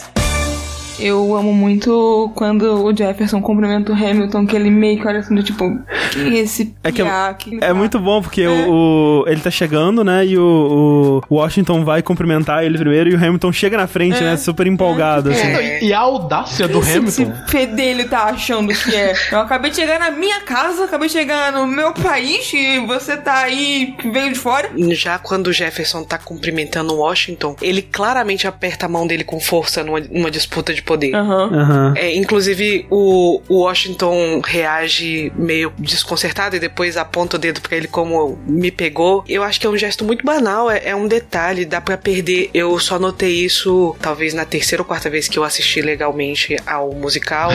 Eu 0.99 1.35
amo 1.37 1.53
muito 1.53 2.31
quando 2.35 2.85
o 2.85 2.97
Jefferson 2.97 3.41
cumprimenta 3.43 3.93
o 3.93 3.95
Hamilton, 3.95 4.47
que 4.47 4.57
ele 4.57 4.71
meio 4.71 5.01
que 5.01 5.07
olha 5.07 5.21
assim, 5.21 5.35
do 5.35 5.43
tipo, 5.43 5.79
quem 6.13 6.37
é 6.39 6.41
esse 6.41 6.75
É 6.83 6.91
que 6.91 7.03
piá? 7.03 7.29
é, 7.31 7.35
Quem 7.35 7.57
é 7.59 7.69
tá?" 7.69 7.75
muito 7.75 7.99
bom, 7.99 8.23
porque 8.23 8.47
o, 8.47 9.23
o- 9.23 9.25
ele 9.29 9.41
tá 9.41 9.51
chegando, 9.51 10.03
né? 10.03 10.25
E 10.27 10.39
o, 10.39 11.23
o 11.29 11.35
Washington 11.35 11.85
vai 11.85 12.03
cumprimentar 12.03 12.65
ele 12.65 12.79
primeiro 12.79 13.11
e 13.11 13.15
o 13.15 13.17
Hamilton 13.17 13.53
chega 13.53 13.77
na 13.77 13.87
frente, 13.87 14.17
É. 14.19 14.21
né? 14.23 14.37
Super 14.37 14.67
empolgado, 14.67 15.31
assim. 15.31 15.85
E 15.85 15.93
a 15.93 15.99
audácia 15.99 16.67
do 16.69 16.79
Esse- 16.81 16.99
Hamilton. 16.99 17.23
Esse 17.23 17.51
fedelho 17.51 18.09
tá 18.09 18.25
achando 18.25 18.73
que 18.73 18.95
é. 18.95 19.15
Eu 19.33 19.41
acabei 19.41 19.71
de 19.71 19.77
chegar 19.77 19.99
na 19.99 20.11
minha 20.11 20.41
casa, 20.41 20.85
acabei 20.85 21.09
de 21.09 21.13
chegar 21.13 21.53
no 21.53 21.67
meu 21.67 21.93
país 21.93 22.51
e 22.53 22.79
você 22.87 23.17
tá 23.17 23.39
aí, 23.43 23.95
que 23.99 24.09
veio 24.11 24.33
de 24.33 24.39
fora. 24.39 24.71
Já 24.93 25.19
quando 25.19 25.49
o 25.49 25.53
Jefferson 25.53 26.05
tá 26.05 26.19
cumprimentando 26.19 26.95
o 26.95 26.99
Washington, 26.99 27.57
ele 27.61 27.83
claramente 27.83 28.47
aperta 28.47 28.87
a 28.87 28.89
mão 28.89 29.07
dele 29.07 29.25
com 29.25 29.39
força 29.41 29.83
numa, 29.85 30.01
numa 30.01 30.31
disputa 30.31 30.73
de 30.73 30.83
poder. 30.87 31.14
Aham. 31.14 31.93
É, 31.97 32.14
inclusive, 32.14 32.87
o, 32.91 33.43
o 33.49 33.64
Washington 33.64 34.41
reage 34.43 35.32
meio 35.37 35.72
desconcertado 35.78 36.57
e 36.57 36.61
depois 36.61 36.97
aponta 36.97 37.37
o 37.37 37.39
dedo 37.39 37.61
pra 37.61 37.76
ele 37.76 37.89
como 37.89 38.39
me 38.47 38.70
pegou. 38.70 39.24
Eu 39.28 39.43
acho 39.43 39.61
que 39.61 39.66
é 39.66 39.70
um 39.70 39.76
gesto 39.76 40.05
muito 40.05 40.24
banal, 40.24 40.70
é, 40.70 40.82
é 40.84 40.97
um 40.97 41.09
detalhe, 41.09 41.64
dá 41.64 41.80
pra 41.80 41.97
perder. 41.99 42.49
Eu 42.55 42.78
só 42.78 42.99
notei 42.99 43.45
isso, 43.45 43.95
talvez 44.01 44.32
na 44.32 44.45
terceira 44.45 44.82
ou 44.82 44.87
quarta 44.87 45.11
vez 45.11 45.28
que 45.28 45.39
eu 45.39 45.45
assisti 45.45 45.82
legalmente 45.82 46.57
ao 46.66 46.93
musical. 46.93 47.51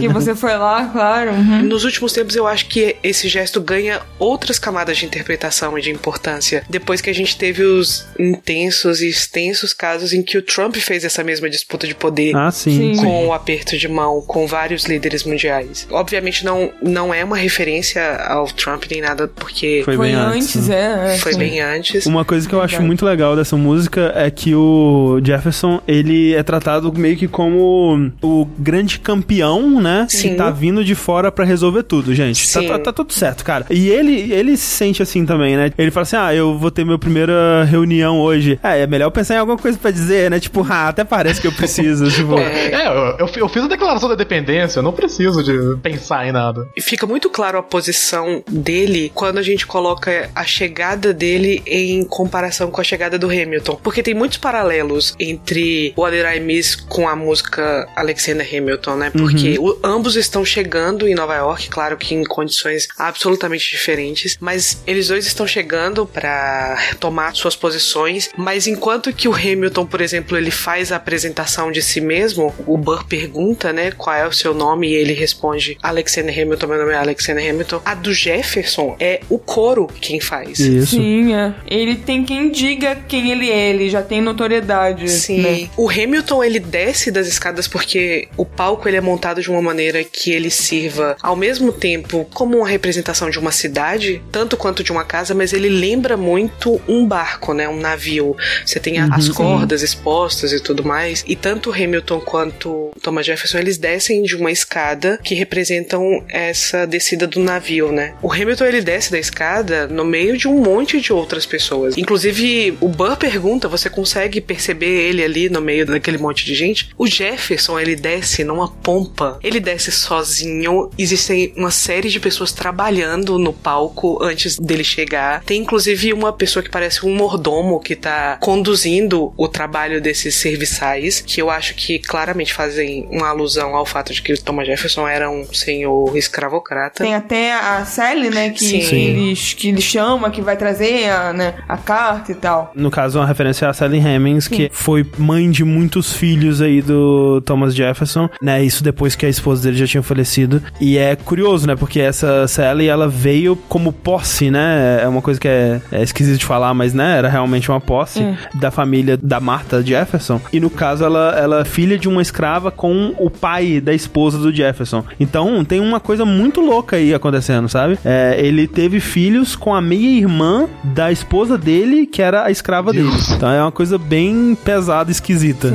Que 0.00 0.08
você 0.08 0.34
foi 0.34 0.56
lá, 0.56 0.86
claro. 0.86 1.30
uhum. 1.32 1.62
Nos 1.62 1.84
últimos 1.84 2.12
tempos, 2.12 2.34
eu 2.34 2.46
acho 2.46 2.66
que 2.66 2.96
esse 3.02 3.28
gesto 3.28 3.60
ganha 3.60 4.00
outras 4.18 4.58
camadas 4.58 4.96
de 4.96 5.04
interpretação 5.04 5.78
e 5.78 5.82
de 5.82 5.90
importância. 5.90 6.64
Depois 6.68 7.00
que 7.00 7.10
a 7.10 7.14
gente 7.14 7.36
teve 7.36 7.62
os 7.62 8.06
intensos 8.18 9.00
e 9.00 9.08
extensos 9.08 9.72
casos 9.72 10.12
em 10.12 10.22
que 10.22 10.38
o 10.38 10.42
Trump 10.42 10.76
fez 10.76 11.04
essa 11.04 11.22
mesma 11.22 11.50
disputa 11.50 11.86
de 11.86 11.94
poder. 11.94 12.32
Ah, 12.38 12.50
sim. 12.50 12.94
Sim. 12.94 13.02
Com 13.02 13.26
o 13.28 13.32
aperto 13.32 13.76
de 13.76 13.88
mão 13.88 14.20
com 14.20 14.46
vários 14.46 14.84
líderes 14.84 15.24
mundiais. 15.24 15.86
Obviamente 15.90 16.44
não, 16.44 16.70
não 16.82 17.12
é 17.12 17.24
uma 17.24 17.36
referência 17.36 18.16
ao 18.28 18.46
Trump 18.46 18.84
nem 18.90 19.00
nada, 19.00 19.28
porque. 19.34 19.82
Foi 19.84 19.96
bem 19.96 20.12
Foi 20.14 20.20
antes, 20.20 20.56
antes, 20.56 20.70
é, 20.70 21.14
é, 21.14 21.18
Foi 21.18 21.32
sim. 21.32 21.38
bem 21.38 21.60
antes. 21.60 22.06
Uma 22.06 22.24
coisa 22.24 22.48
que 22.48 22.54
eu 22.54 22.60
acho 22.62 22.80
muito 22.82 23.04
legal 23.04 23.34
dessa 23.36 23.56
música 23.56 24.12
é 24.14 24.30
que 24.30 24.54
o 24.54 25.20
Jefferson, 25.24 25.80
ele 25.86 26.34
é 26.34 26.42
tratado 26.42 26.92
meio 26.92 27.16
que 27.16 27.28
como 27.28 28.10
o 28.22 28.46
grande 28.58 28.98
campeão, 28.98 29.80
né? 29.80 30.06
Sim. 30.08 30.30
Que 30.30 30.34
tá 30.36 30.50
vindo 30.50 30.84
de 30.84 30.94
fora 30.94 31.30
pra 31.32 31.44
resolver 31.44 31.82
tudo, 31.82 32.14
gente. 32.14 32.50
Tá, 32.52 32.60
Sim. 32.60 32.68
tá- 32.68 32.78
tá 32.78 32.92
tudo 32.92 33.12
certo, 33.12 33.44
cara. 33.44 33.66
E 33.70 33.88
ele, 33.88 34.32
ele 34.32 34.56
se 34.56 34.66
sente 34.66 35.02
assim 35.02 35.24
também, 35.26 35.56
né? 35.56 35.70
Ele 35.76 35.90
fala 35.90 36.02
assim, 36.02 36.16
ah, 36.16 36.34
eu 36.34 36.56
vou 36.58 36.70
ter 36.70 36.84
minha 36.84 36.98
primeira 36.98 37.64
reunião 37.64 38.20
hoje. 38.20 38.58
É, 38.62 38.80
é 38.82 38.86
melhor 38.86 39.10
pensar 39.10 39.34
em 39.34 39.38
alguma 39.38 39.58
coisa 39.58 39.78
pra 39.78 39.90
dizer, 39.90 40.30
né? 40.30 40.38
Tipo, 40.40 40.66
ah, 40.68 40.88
até 40.88 41.04
parece 41.04 41.40
que 41.40 41.46
eu 41.46 41.52
preciso, 41.52 42.08
tipo... 42.10 42.27
É, 42.36 42.86
eu, 42.86 43.26
eu, 43.26 43.30
eu 43.36 43.48
fiz 43.48 43.62
a 43.64 43.68
declaração 43.68 44.08
da 44.08 44.14
independência, 44.14 44.78
eu 44.80 44.82
não 44.82 44.92
preciso 44.92 45.42
de 45.42 45.80
pensar 45.80 46.26
em 46.26 46.32
nada. 46.32 46.68
E 46.76 46.80
fica 46.82 47.06
muito 47.06 47.30
claro 47.30 47.58
a 47.58 47.62
posição 47.62 48.42
dele 48.50 49.10
quando 49.14 49.38
a 49.38 49.42
gente 49.42 49.66
coloca 49.66 50.30
a 50.34 50.44
chegada 50.44 51.12
dele 51.14 51.62
em 51.66 52.04
comparação 52.04 52.70
com 52.70 52.80
a 52.80 52.84
chegada 52.84 53.18
do 53.18 53.26
Hamilton. 53.30 53.78
Porque 53.82 54.02
tem 54.02 54.14
muitos 54.14 54.38
paralelos 54.38 55.14
entre 55.18 55.92
Did 55.96 56.36
I 56.36 56.40
Miss 56.40 56.74
com 56.74 57.08
a 57.08 57.14
música 57.14 57.86
Alexander 57.94 58.46
Hamilton, 58.46 58.96
né? 58.96 59.10
Porque 59.10 59.56
o- 59.58 59.78
ambos 59.84 60.16
estão 60.16 60.44
chegando 60.44 61.06
em 61.06 61.14
Nova 61.14 61.34
York, 61.36 61.68
claro 61.68 61.96
que 61.96 62.14
em 62.14 62.24
condições 62.24 62.88
absolutamente 62.98 63.70
diferentes, 63.70 64.36
mas 64.40 64.82
eles 64.86 65.08
dois 65.08 65.26
estão 65.26 65.46
chegando 65.46 66.04
para 66.06 66.76
tomar 66.98 67.34
suas 67.34 67.54
posições. 67.54 68.30
Mas 68.36 68.66
enquanto 68.66 69.12
que 69.12 69.28
o 69.28 69.34
Hamilton, 69.34 69.86
por 69.86 70.00
exemplo, 70.00 70.36
ele 70.36 70.50
faz 70.50 70.90
a 70.92 70.96
apresentação 70.96 71.70
de 71.70 71.82
si 71.82 72.00
mesmo, 72.00 72.17
o 72.66 72.76
Burr 72.76 73.04
pergunta, 73.06 73.72
né, 73.72 73.90
qual 73.90 74.14
é 74.16 74.26
o 74.26 74.32
seu 74.32 74.54
nome 74.54 74.88
e 74.88 74.94
ele 74.94 75.12
responde 75.12 75.76
Alexander 75.82 76.34
Hamilton, 76.42 76.66
meu 76.66 76.78
nome 76.78 76.92
é 76.92 76.96
Alexander 76.96 77.48
Hamilton. 77.50 77.80
A 77.84 77.94
do 77.94 78.12
Jefferson 78.12 78.96
é 79.00 79.20
o 79.28 79.38
coro 79.38 79.86
quem 80.00 80.20
faz. 80.20 80.58
Sim, 80.58 81.34
é. 81.34 81.54
Ele 81.66 81.96
tem 81.96 82.24
quem 82.24 82.50
diga 82.50 82.96
quem 83.08 83.30
ele 83.30 83.50
é, 83.50 83.70
ele 83.70 83.88
já 83.90 84.02
tem 84.02 84.20
notoriedade. 84.20 85.08
Sim. 85.10 85.40
né? 85.40 85.68
O 85.76 85.88
Hamilton 85.90 86.42
ele 86.44 86.58
desce 86.60 87.10
das 87.10 87.26
escadas 87.26 87.66
porque 87.68 88.28
o 88.36 88.44
palco 88.44 88.88
ele 88.88 88.96
é 88.96 89.00
montado 89.00 89.40
de 89.40 89.50
uma 89.50 89.62
maneira 89.62 90.02
que 90.04 90.30
ele 90.30 90.50
sirva 90.50 91.16
ao 91.22 91.36
mesmo 91.36 91.72
tempo 91.72 92.26
como 92.34 92.58
uma 92.58 92.68
representação 92.68 93.30
de 93.30 93.38
uma 93.38 93.52
cidade, 93.52 94.22
tanto 94.32 94.56
quanto 94.56 94.82
de 94.82 94.92
uma 94.92 95.04
casa, 95.04 95.34
mas 95.34 95.52
ele 95.52 95.68
lembra 95.68 96.16
muito 96.16 96.80
um 96.88 97.06
barco, 97.06 97.52
né, 97.54 97.68
um 97.68 97.78
navio. 97.78 98.36
Você 98.64 98.78
tem 98.80 98.98
Uhum. 98.98 99.12
as 99.12 99.24
Sim. 99.26 99.32
cordas 99.34 99.82
expostas 99.82 100.52
e 100.52 100.60
tudo 100.60 100.82
mais. 100.84 101.22
E 101.28 101.36
tanto 101.36 101.70
o 101.70 101.72
Hamilton 101.72 102.07
Hamilton 102.08 102.20
quanto 102.20 102.90
Thomas 103.02 103.26
Jefferson, 103.26 103.58
eles 103.58 103.76
descem 103.76 104.22
de 104.22 104.34
uma 104.34 104.50
escada 104.50 105.18
que 105.22 105.34
representam 105.34 106.24
essa 106.28 106.86
descida 106.86 107.26
do 107.26 107.40
navio, 107.40 107.92
né? 107.92 108.14
O 108.22 108.32
Hamilton 108.32 108.64
ele 108.64 108.80
desce 108.80 109.10
da 109.10 109.18
escada 109.18 109.86
no 109.86 110.04
meio 110.04 110.36
de 110.36 110.48
um 110.48 110.58
monte 110.58 111.00
de 111.00 111.12
outras 111.12 111.44
pessoas. 111.44 111.96
Inclusive, 111.96 112.76
o 112.80 112.88
Burr 112.88 113.16
pergunta: 113.16 113.68
você 113.68 113.90
consegue 113.90 114.40
perceber 114.40 115.08
ele 115.08 115.22
ali 115.22 115.48
no 115.48 115.60
meio 115.60 115.84
daquele 115.84 116.18
monte 116.18 116.44
de 116.44 116.54
gente? 116.54 116.90
O 116.96 117.06
Jefferson 117.06 117.78
ele 117.78 117.94
desce 117.94 118.42
numa 118.44 118.68
pompa, 118.68 119.38
ele 119.42 119.60
desce 119.60 119.92
sozinho. 119.92 120.90
Existem 120.98 121.52
uma 121.56 121.70
série 121.70 122.08
de 122.08 122.20
pessoas 122.20 122.52
trabalhando 122.52 123.38
no 123.38 123.52
palco 123.52 124.22
antes 124.22 124.58
dele 124.58 124.84
chegar. 124.84 125.42
Tem 125.44 125.60
inclusive 125.60 126.12
uma 126.12 126.32
pessoa 126.32 126.62
que 126.62 126.70
parece 126.70 127.04
um 127.04 127.14
mordomo 127.14 127.80
que 127.80 127.94
tá 127.94 128.38
conduzindo 128.40 129.32
o 129.36 129.48
trabalho 129.48 130.00
desses 130.00 130.34
serviçais, 130.34 131.20
que 131.20 131.42
eu 131.42 131.50
acho 131.50 131.74
que 131.74 131.97
claramente 131.98 132.52
fazem 132.54 133.06
uma 133.10 133.28
alusão 133.28 133.74
ao 133.74 133.84
fato 133.86 134.12
de 134.12 134.22
que 134.22 134.32
o 134.32 134.40
Thomas 134.42 134.66
Jefferson 134.66 135.06
era 135.06 135.30
um 135.30 135.44
senhor 135.52 136.16
escravocrata. 136.16 137.02
Tem 137.02 137.14
até 137.14 137.52
a 137.54 137.84
Sally, 137.84 138.30
né, 138.30 138.50
que, 138.50 138.64
Sim. 138.64 138.80
que 138.80 138.94
ele, 138.94 139.34
que 139.34 139.68
ele 139.68 139.80
chama, 139.80 140.30
que 140.30 140.40
vai 140.40 140.56
trazer 140.56 141.08
a, 141.10 141.32
né, 141.32 141.54
a 141.68 141.76
carta 141.76 142.32
e 142.32 142.34
tal. 142.34 142.72
No 142.74 142.90
caso, 142.90 143.18
uma 143.18 143.26
referência 143.26 143.68
a 143.68 143.72
Sally 143.72 143.98
Hemings, 143.98 144.48
que 144.48 144.70
foi 144.72 145.06
mãe 145.16 145.50
de 145.50 145.64
muitos 145.64 146.12
filhos 146.12 146.60
aí 146.60 146.80
do 146.82 147.40
Thomas 147.42 147.74
Jefferson, 147.74 148.28
né? 148.40 148.62
Isso 148.62 148.82
depois 148.82 149.14
que 149.14 149.26
a 149.26 149.28
esposa 149.28 149.62
dele 149.62 149.76
já 149.78 149.86
tinha 149.86 150.02
falecido. 150.02 150.62
E 150.80 150.98
é 150.98 151.16
curioso, 151.16 151.66
né? 151.66 151.76
Porque 151.76 152.00
essa 152.00 152.46
Sally, 152.48 152.88
ela 152.88 153.08
veio 153.08 153.56
como 153.68 153.92
posse, 153.92 154.50
né? 154.50 155.00
É 155.02 155.08
uma 155.08 155.22
coisa 155.22 155.38
que 155.40 155.48
é, 155.48 155.80
é 155.92 156.02
esquisito 156.02 156.38
de 156.38 156.44
falar, 156.44 156.74
mas, 156.74 156.92
né? 156.94 157.18
Era 157.18 157.28
realmente 157.28 157.70
uma 157.70 157.80
posse 157.80 158.22
É. 158.22 158.36
da 158.54 158.70
família 158.70 159.16
da 159.16 159.40
Martha 159.40 159.82
Jefferson. 159.82 160.40
E 160.52 160.60
no 160.60 160.70
caso, 160.70 161.04
ela, 161.04 161.34
ela 161.38 161.60
é 161.60 161.64
filha 161.64 161.87
de 161.96 162.08
uma 162.08 162.20
escrava 162.20 162.70
com 162.70 163.14
o 163.18 163.30
pai 163.30 163.80
da 163.80 163.94
esposa 163.94 164.36
do 164.38 164.52
Jefferson. 164.52 165.04
Então, 165.20 165.64
tem 165.64 165.80
uma 165.80 166.00
coisa 166.00 166.24
muito 166.24 166.60
louca 166.60 166.96
aí 166.96 167.14
acontecendo, 167.14 167.68
sabe? 167.68 167.98
É, 168.04 168.36
ele 168.38 168.66
teve 168.66 169.00
filhos 169.00 169.54
com 169.54 169.74
a 169.74 169.80
meia-irmã 169.80 170.66
da 170.82 171.12
esposa 171.12 171.56
dele, 171.56 172.06
que 172.06 172.20
era 172.20 172.44
a 172.44 172.50
escrava 172.50 172.92
dele. 172.92 173.10
Então, 173.36 173.50
é 173.50 173.62
uma 173.62 173.72
coisa 173.72 173.96
bem 173.96 174.56
pesada, 174.64 175.10
esquisita. 175.10 175.68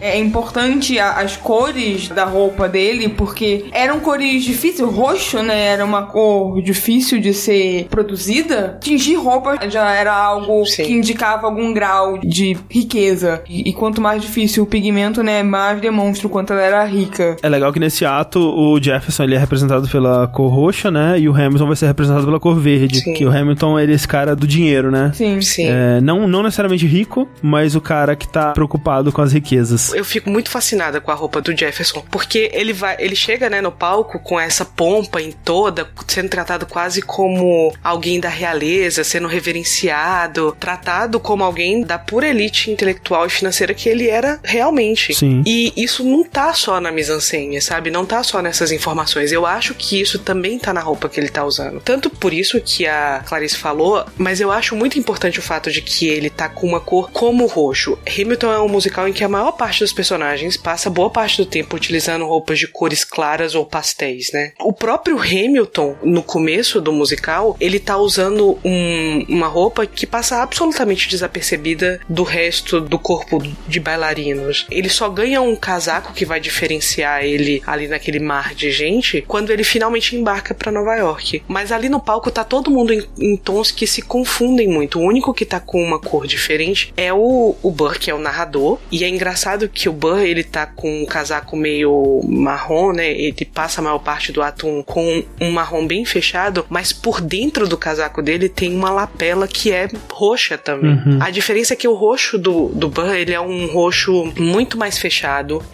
É 0.00 0.18
importante 0.18 0.98
a- 0.98 1.12
as 1.20 1.36
cores 1.36 2.08
da 2.08 2.24
roupa 2.24 2.68
dele, 2.68 3.08
porque 3.08 3.66
eram 3.72 4.00
cores 4.00 4.42
difíceis. 4.42 4.80
O 4.80 4.90
roxo, 4.90 5.42
né? 5.42 5.66
Era 5.66 5.84
uma 5.84 6.02
cor 6.02 6.60
difícil 6.62 7.20
de 7.20 7.32
ser 7.32 7.86
produzida. 7.90 8.78
Tingir 8.80 9.14
roupa 9.14 9.58
já 9.70 9.92
era 9.92 10.12
algo 10.12 10.64
que 10.64 10.92
indicava 10.92 11.46
algum 11.46 11.72
grau 11.72 12.18
de 12.18 12.56
riqueza. 12.68 13.42
E, 13.48 13.68
e 13.70 13.72
quanto 13.72 14.00
mais 14.00 14.22
difícil 14.22 14.64
o 14.64 14.66
pigmento, 14.66 15.22
né? 15.22 15.42
Mais 15.44 15.80
demonstra 15.80 16.26
o 16.26 16.30
quanto 16.30 16.52
ela 16.52 16.62
era 16.62 16.84
rica. 16.84 17.36
É 17.42 17.48
legal 17.48 17.72
que 17.72 17.80
nesse 17.80 18.04
ato 18.04 18.40
o 18.40 18.80
Jefferson 18.82 19.24
ele 19.24 19.34
é 19.34 19.38
representado 19.38 19.88
pela 19.88 20.26
cor 20.28 20.52
roxa, 20.52 20.90
né? 20.90 21.18
E 21.18 21.28
o 21.28 21.34
Hamilton 21.34 21.66
vai 21.66 21.76
ser 21.76 21.86
representado 21.86 22.24
pela 22.24 22.40
cor 22.40 22.58
verde. 22.58 23.00
Sim. 23.00 23.14
Que 23.14 23.24
o 23.24 23.30
Hamilton 23.30 23.78
ele 23.78 23.92
é 23.92 23.94
esse 23.94 24.08
cara 24.08 24.34
do 24.34 24.46
dinheiro, 24.46 24.90
né? 24.90 25.12
Sim. 25.14 25.40
Sim. 25.40 25.68
É, 25.68 26.00
não, 26.00 26.26
não 26.26 26.42
necessariamente 26.42 26.86
rico, 26.86 27.28
mas 27.42 27.74
o 27.74 27.80
cara 27.80 28.16
que 28.16 28.28
tá 28.28 28.52
preocupado 28.52 29.12
com 29.12 29.22
as 29.22 29.32
riquezas. 29.32 29.92
Eu 29.92 30.04
fico 30.04 30.30
muito 30.30 30.50
fascinada 30.50 31.00
com 31.00 31.10
a 31.10 31.14
roupa 31.14 31.40
do 31.40 31.56
Jefferson, 31.56 32.02
porque 32.10 32.50
ele 32.52 32.72
vai, 32.72 32.96
ele 32.98 33.16
chega, 33.16 33.48
né, 33.50 33.60
no 33.60 33.72
palco 33.72 34.18
com 34.18 34.38
essa 34.38 34.64
pompa 34.64 35.20
em 35.20 35.32
toda, 35.32 35.88
sendo 36.06 36.28
tratado 36.28 36.66
quase 36.66 37.02
como 37.02 37.72
alguém 37.82 38.20
da 38.20 38.28
realeza, 38.28 39.04
sendo 39.04 39.28
reverenciado, 39.28 40.56
tratado 40.58 41.20
como 41.20 41.44
alguém 41.44 41.82
da 41.82 41.98
pura 41.98 42.28
elite 42.28 42.70
intelectual 42.70 43.26
e 43.26 43.30
financeira 43.30 43.74
que 43.74 43.88
ele 43.88 44.08
era 44.08 44.38
realmente. 44.42 45.14
Sim. 45.14 45.33
E 45.46 45.72
isso 45.76 46.04
não 46.04 46.22
tá 46.24 46.52
só 46.54 46.80
na 46.80 46.90
mise-en-scène, 46.92 47.60
sabe? 47.60 47.90
Não 47.90 48.04
tá 48.04 48.22
só 48.22 48.40
nessas 48.42 48.70
informações. 48.72 49.32
Eu 49.32 49.46
acho 49.46 49.74
que 49.74 50.00
isso 50.00 50.18
também 50.18 50.58
tá 50.58 50.72
na 50.72 50.80
roupa 50.80 51.08
que 51.08 51.18
ele 51.18 51.28
tá 51.28 51.44
usando. 51.44 51.80
Tanto 51.80 52.10
por 52.10 52.32
isso 52.32 52.60
que 52.60 52.86
a 52.86 53.22
Clarice 53.26 53.56
falou, 53.56 54.04
mas 54.16 54.40
eu 54.40 54.50
acho 54.50 54.74
muito 54.76 54.98
importante 54.98 55.38
o 55.38 55.42
fato 55.42 55.70
de 55.70 55.80
que 55.82 56.08
ele 56.08 56.30
tá 56.30 56.48
com 56.48 56.66
uma 56.66 56.80
cor 56.80 57.10
como 57.10 57.46
roxo. 57.46 57.98
Hamilton 58.06 58.52
é 58.52 58.60
um 58.60 58.68
musical 58.68 59.08
em 59.08 59.12
que 59.12 59.24
a 59.24 59.28
maior 59.28 59.52
parte 59.52 59.80
dos 59.80 59.92
personagens 59.92 60.56
passa 60.56 60.90
boa 60.90 61.10
parte 61.10 61.36
do 61.38 61.46
tempo 61.46 61.76
utilizando 61.76 62.24
roupas 62.26 62.58
de 62.58 62.66
cores 62.66 63.04
claras 63.04 63.54
ou 63.54 63.64
pastéis, 63.64 64.30
né? 64.32 64.52
O 64.60 64.72
próprio 64.72 65.18
Hamilton, 65.18 65.96
no 66.02 66.22
começo 66.22 66.80
do 66.80 66.92
musical, 66.92 67.56
ele 67.60 67.78
tá 67.78 67.96
usando 67.96 68.58
um- 68.64 69.24
uma 69.28 69.46
roupa 69.46 69.86
que 69.86 70.06
passa 70.06 70.42
absolutamente 70.42 71.08
desapercebida 71.08 72.00
do 72.08 72.22
resto 72.22 72.80
do 72.80 72.98
corpo 72.98 73.42
de 73.66 73.80
bailarinos. 73.80 74.66
Ele 74.70 74.88
só 74.88 75.08
ganha 75.08 75.23
um 75.40 75.56
casaco 75.56 76.12
que 76.12 76.24
vai 76.24 76.40
diferenciar 76.40 77.24
ele 77.24 77.62
ali 77.66 77.88
naquele 77.88 78.18
mar 78.18 78.54
de 78.54 78.70
gente 78.70 79.22
quando 79.26 79.50
ele 79.50 79.64
finalmente 79.64 80.16
embarca 80.16 80.54
pra 80.54 80.70
Nova 80.72 80.94
York. 80.96 81.42
Mas 81.48 81.72
ali 81.72 81.88
no 81.88 82.00
palco 82.00 82.30
tá 82.30 82.44
todo 82.44 82.70
mundo 82.70 82.92
em, 82.92 83.04
em 83.18 83.36
tons 83.36 83.70
que 83.70 83.86
se 83.86 84.02
confundem 84.02 84.68
muito. 84.68 84.98
O 84.98 85.02
único 85.02 85.32
que 85.34 85.44
tá 85.44 85.60
com 85.60 85.82
uma 85.82 85.98
cor 85.98 86.26
diferente 86.26 86.92
é 86.96 87.12
o, 87.12 87.56
o 87.62 87.70
Burr, 87.70 87.98
que 87.98 88.10
é 88.10 88.14
o 88.14 88.18
narrador. 88.18 88.78
E 88.90 89.04
é 89.04 89.08
engraçado 89.08 89.68
que 89.68 89.88
o 89.88 89.92
Burr, 89.92 90.20
ele 90.20 90.44
tá 90.44 90.66
com 90.66 91.02
um 91.02 91.06
casaco 91.06 91.56
meio 91.56 92.20
marrom, 92.26 92.92
né? 92.92 93.10
Ele 93.10 93.44
passa 93.52 93.80
a 93.80 93.84
maior 93.84 93.98
parte 93.98 94.32
do 94.32 94.42
ato 94.42 94.66
um- 94.66 94.82
com 94.82 95.22
um 95.40 95.50
marrom 95.50 95.86
bem 95.86 96.04
fechado, 96.04 96.64
mas 96.68 96.92
por 96.92 97.20
dentro 97.20 97.66
do 97.68 97.76
casaco 97.76 98.22
dele 98.22 98.48
tem 98.48 98.74
uma 98.74 98.90
lapela 98.90 99.46
que 99.48 99.70
é 99.72 99.88
roxa 100.10 100.56
também. 100.58 100.92
Uhum. 100.92 101.18
A 101.20 101.30
diferença 101.30 101.74
é 101.74 101.76
que 101.76 101.88
o 101.88 101.94
roxo 101.94 102.38
do, 102.38 102.68
do 102.68 102.88
Burr, 102.88 103.14
ele 103.14 103.32
é 103.32 103.40
um 103.40 103.66
roxo 103.66 104.32
muito 104.38 104.76
mais 104.78 104.98
fechado, 104.98 105.13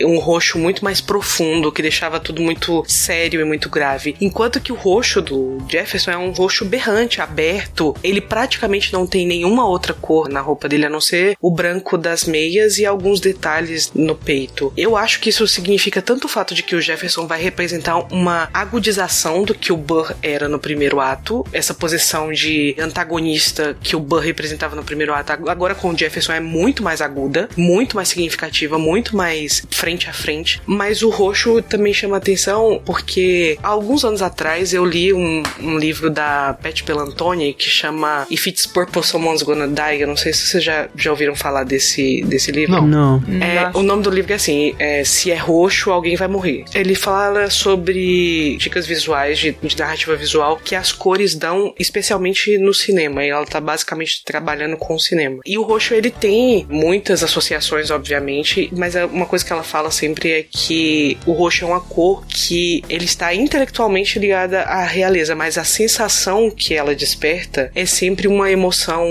um 0.00 0.18
roxo 0.18 0.58
muito 0.58 0.84
mais 0.84 1.00
profundo, 1.00 1.72
que 1.72 1.82
deixava 1.82 2.20
tudo 2.20 2.42
muito 2.42 2.84
sério 2.86 3.40
e 3.40 3.44
muito 3.44 3.68
grave. 3.68 4.16
Enquanto 4.20 4.60
que 4.60 4.72
o 4.72 4.76
roxo 4.76 5.22
do 5.22 5.58
Jefferson 5.68 6.10
é 6.10 6.16
um 6.16 6.30
roxo 6.30 6.64
berrante, 6.64 7.20
aberto. 7.20 7.94
Ele 8.02 8.20
praticamente 8.20 8.92
não 8.92 9.06
tem 9.06 9.26
nenhuma 9.26 9.66
outra 9.66 9.94
cor 9.94 10.28
na 10.28 10.40
roupa 10.40 10.68
dele, 10.68 10.86
a 10.86 10.90
não 10.90 11.00
ser 11.00 11.36
o 11.40 11.50
branco 11.50 11.96
das 11.96 12.24
meias 12.24 12.78
e 12.78 12.86
alguns 12.86 13.20
detalhes 13.20 13.92
no 13.94 14.14
peito. 14.14 14.72
Eu 14.76 14.96
acho 14.96 15.20
que 15.20 15.30
isso 15.30 15.46
significa 15.46 16.02
tanto 16.02 16.24
o 16.24 16.28
fato 16.28 16.54
de 16.54 16.62
que 16.62 16.74
o 16.74 16.80
Jefferson 16.80 17.26
vai 17.26 17.40
representar 17.42 17.98
uma 18.12 18.48
agudização 18.52 19.42
do 19.42 19.54
que 19.54 19.72
o 19.72 19.76
Burr 19.76 20.14
era 20.22 20.48
no 20.48 20.58
primeiro 20.58 21.00
ato, 21.00 21.44
essa 21.52 21.74
posição 21.74 22.32
de 22.32 22.74
antagonista 22.78 23.76
que 23.82 23.96
o 23.96 24.00
Burr 24.00 24.20
representava 24.20 24.76
no 24.76 24.84
primeiro 24.84 25.14
ato, 25.14 25.32
agora 25.32 25.74
com 25.74 25.90
o 25.90 25.96
Jefferson 25.96 26.32
é 26.32 26.40
muito 26.40 26.82
mais 26.82 27.00
aguda, 27.00 27.48
muito 27.56 27.96
mais 27.96 28.08
significativa, 28.08 28.78
muito 28.78 29.16
mais 29.16 29.29
frente 29.70 30.08
a 30.08 30.12
frente. 30.12 30.60
Mas 30.66 31.02
o 31.02 31.10
roxo 31.10 31.62
também 31.62 31.92
chama 31.92 32.16
atenção 32.16 32.80
porque 32.84 33.58
há 33.62 33.68
alguns 33.68 34.04
anos 34.04 34.22
atrás 34.22 34.72
eu 34.72 34.84
li 34.84 35.12
um, 35.12 35.42
um 35.60 35.78
livro 35.78 36.10
da 36.10 36.56
Pat 36.62 36.82
Pelantoni 36.82 37.52
que 37.52 37.68
chama 37.68 38.26
If 38.30 38.46
It's 38.46 38.66
Purple 38.66 39.02
Someone's 39.02 39.42
Gonna 39.42 39.68
Die. 39.68 40.00
Eu 40.00 40.08
não 40.08 40.16
sei 40.16 40.32
se 40.32 40.46
vocês 40.46 40.64
já, 40.64 40.88
já 40.96 41.10
ouviram 41.10 41.34
falar 41.34 41.64
desse, 41.64 42.22
desse 42.22 42.50
livro. 42.50 42.80
Não. 42.82 43.20
Não. 43.26 43.42
É, 43.42 43.70
o 43.74 43.82
nome 43.82 44.02
do 44.02 44.10
livro 44.10 44.32
é 44.32 44.36
assim: 44.36 44.74
é, 44.78 45.04
Se 45.04 45.30
é 45.30 45.36
roxo, 45.36 45.90
alguém 45.90 46.16
vai 46.16 46.28
morrer. 46.28 46.64
Ele 46.74 46.94
fala 46.94 47.50
sobre 47.50 48.56
dicas 48.58 48.86
visuais, 48.86 49.38
de, 49.38 49.52
de 49.52 49.78
narrativa 49.78 50.16
visual, 50.16 50.60
que 50.62 50.74
as 50.74 50.92
cores 50.92 51.34
dão, 51.34 51.74
especialmente 51.78 52.58
no 52.58 52.74
cinema. 52.74 53.24
E 53.24 53.30
ela 53.30 53.46
tá 53.46 53.60
basicamente 53.60 54.22
trabalhando 54.24 54.76
com 54.76 54.94
o 54.94 54.98
cinema. 54.98 55.40
E 55.44 55.58
o 55.58 55.62
roxo, 55.62 55.94
ele 55.94 56.10
tem 56.10 56.66
muitas 56.68 57.22
associações, 57.22 57.90
obviamente, 57.90 58.70
mas 58.72 58.96
é 58.96 59.04
uma 59.04 59.19
coisa 59.26 59.44
que 59.44 59.52
ela 59.52 59.62
fala 59.62 59.90
sempre 59.90 60.30
é 60.32 60.42
que 60.48 61.18
o 61.26 61.32
roxo 61.32 61.64
é 61.64 61.68
uma 61.68 61.80
cor 61.80 62.24
que 62.26 62.82
ele 62.88 63.04
está 63.04 63.34
intelectualmente 63.34 64.18
ligada 64.18 64.62
à 64.62 64.84
realeza, 64.84 65.34
mas 65.34 65.56
a 65.58 65.64
sensação 65.64 66.50
que 66.50 66.74
ela 66.74 66.94
desperta 66.94 67.70
é 67.74 67.86
sempre 67.86 68.26
uma 68.28 68.50
emoção 68.50 69.06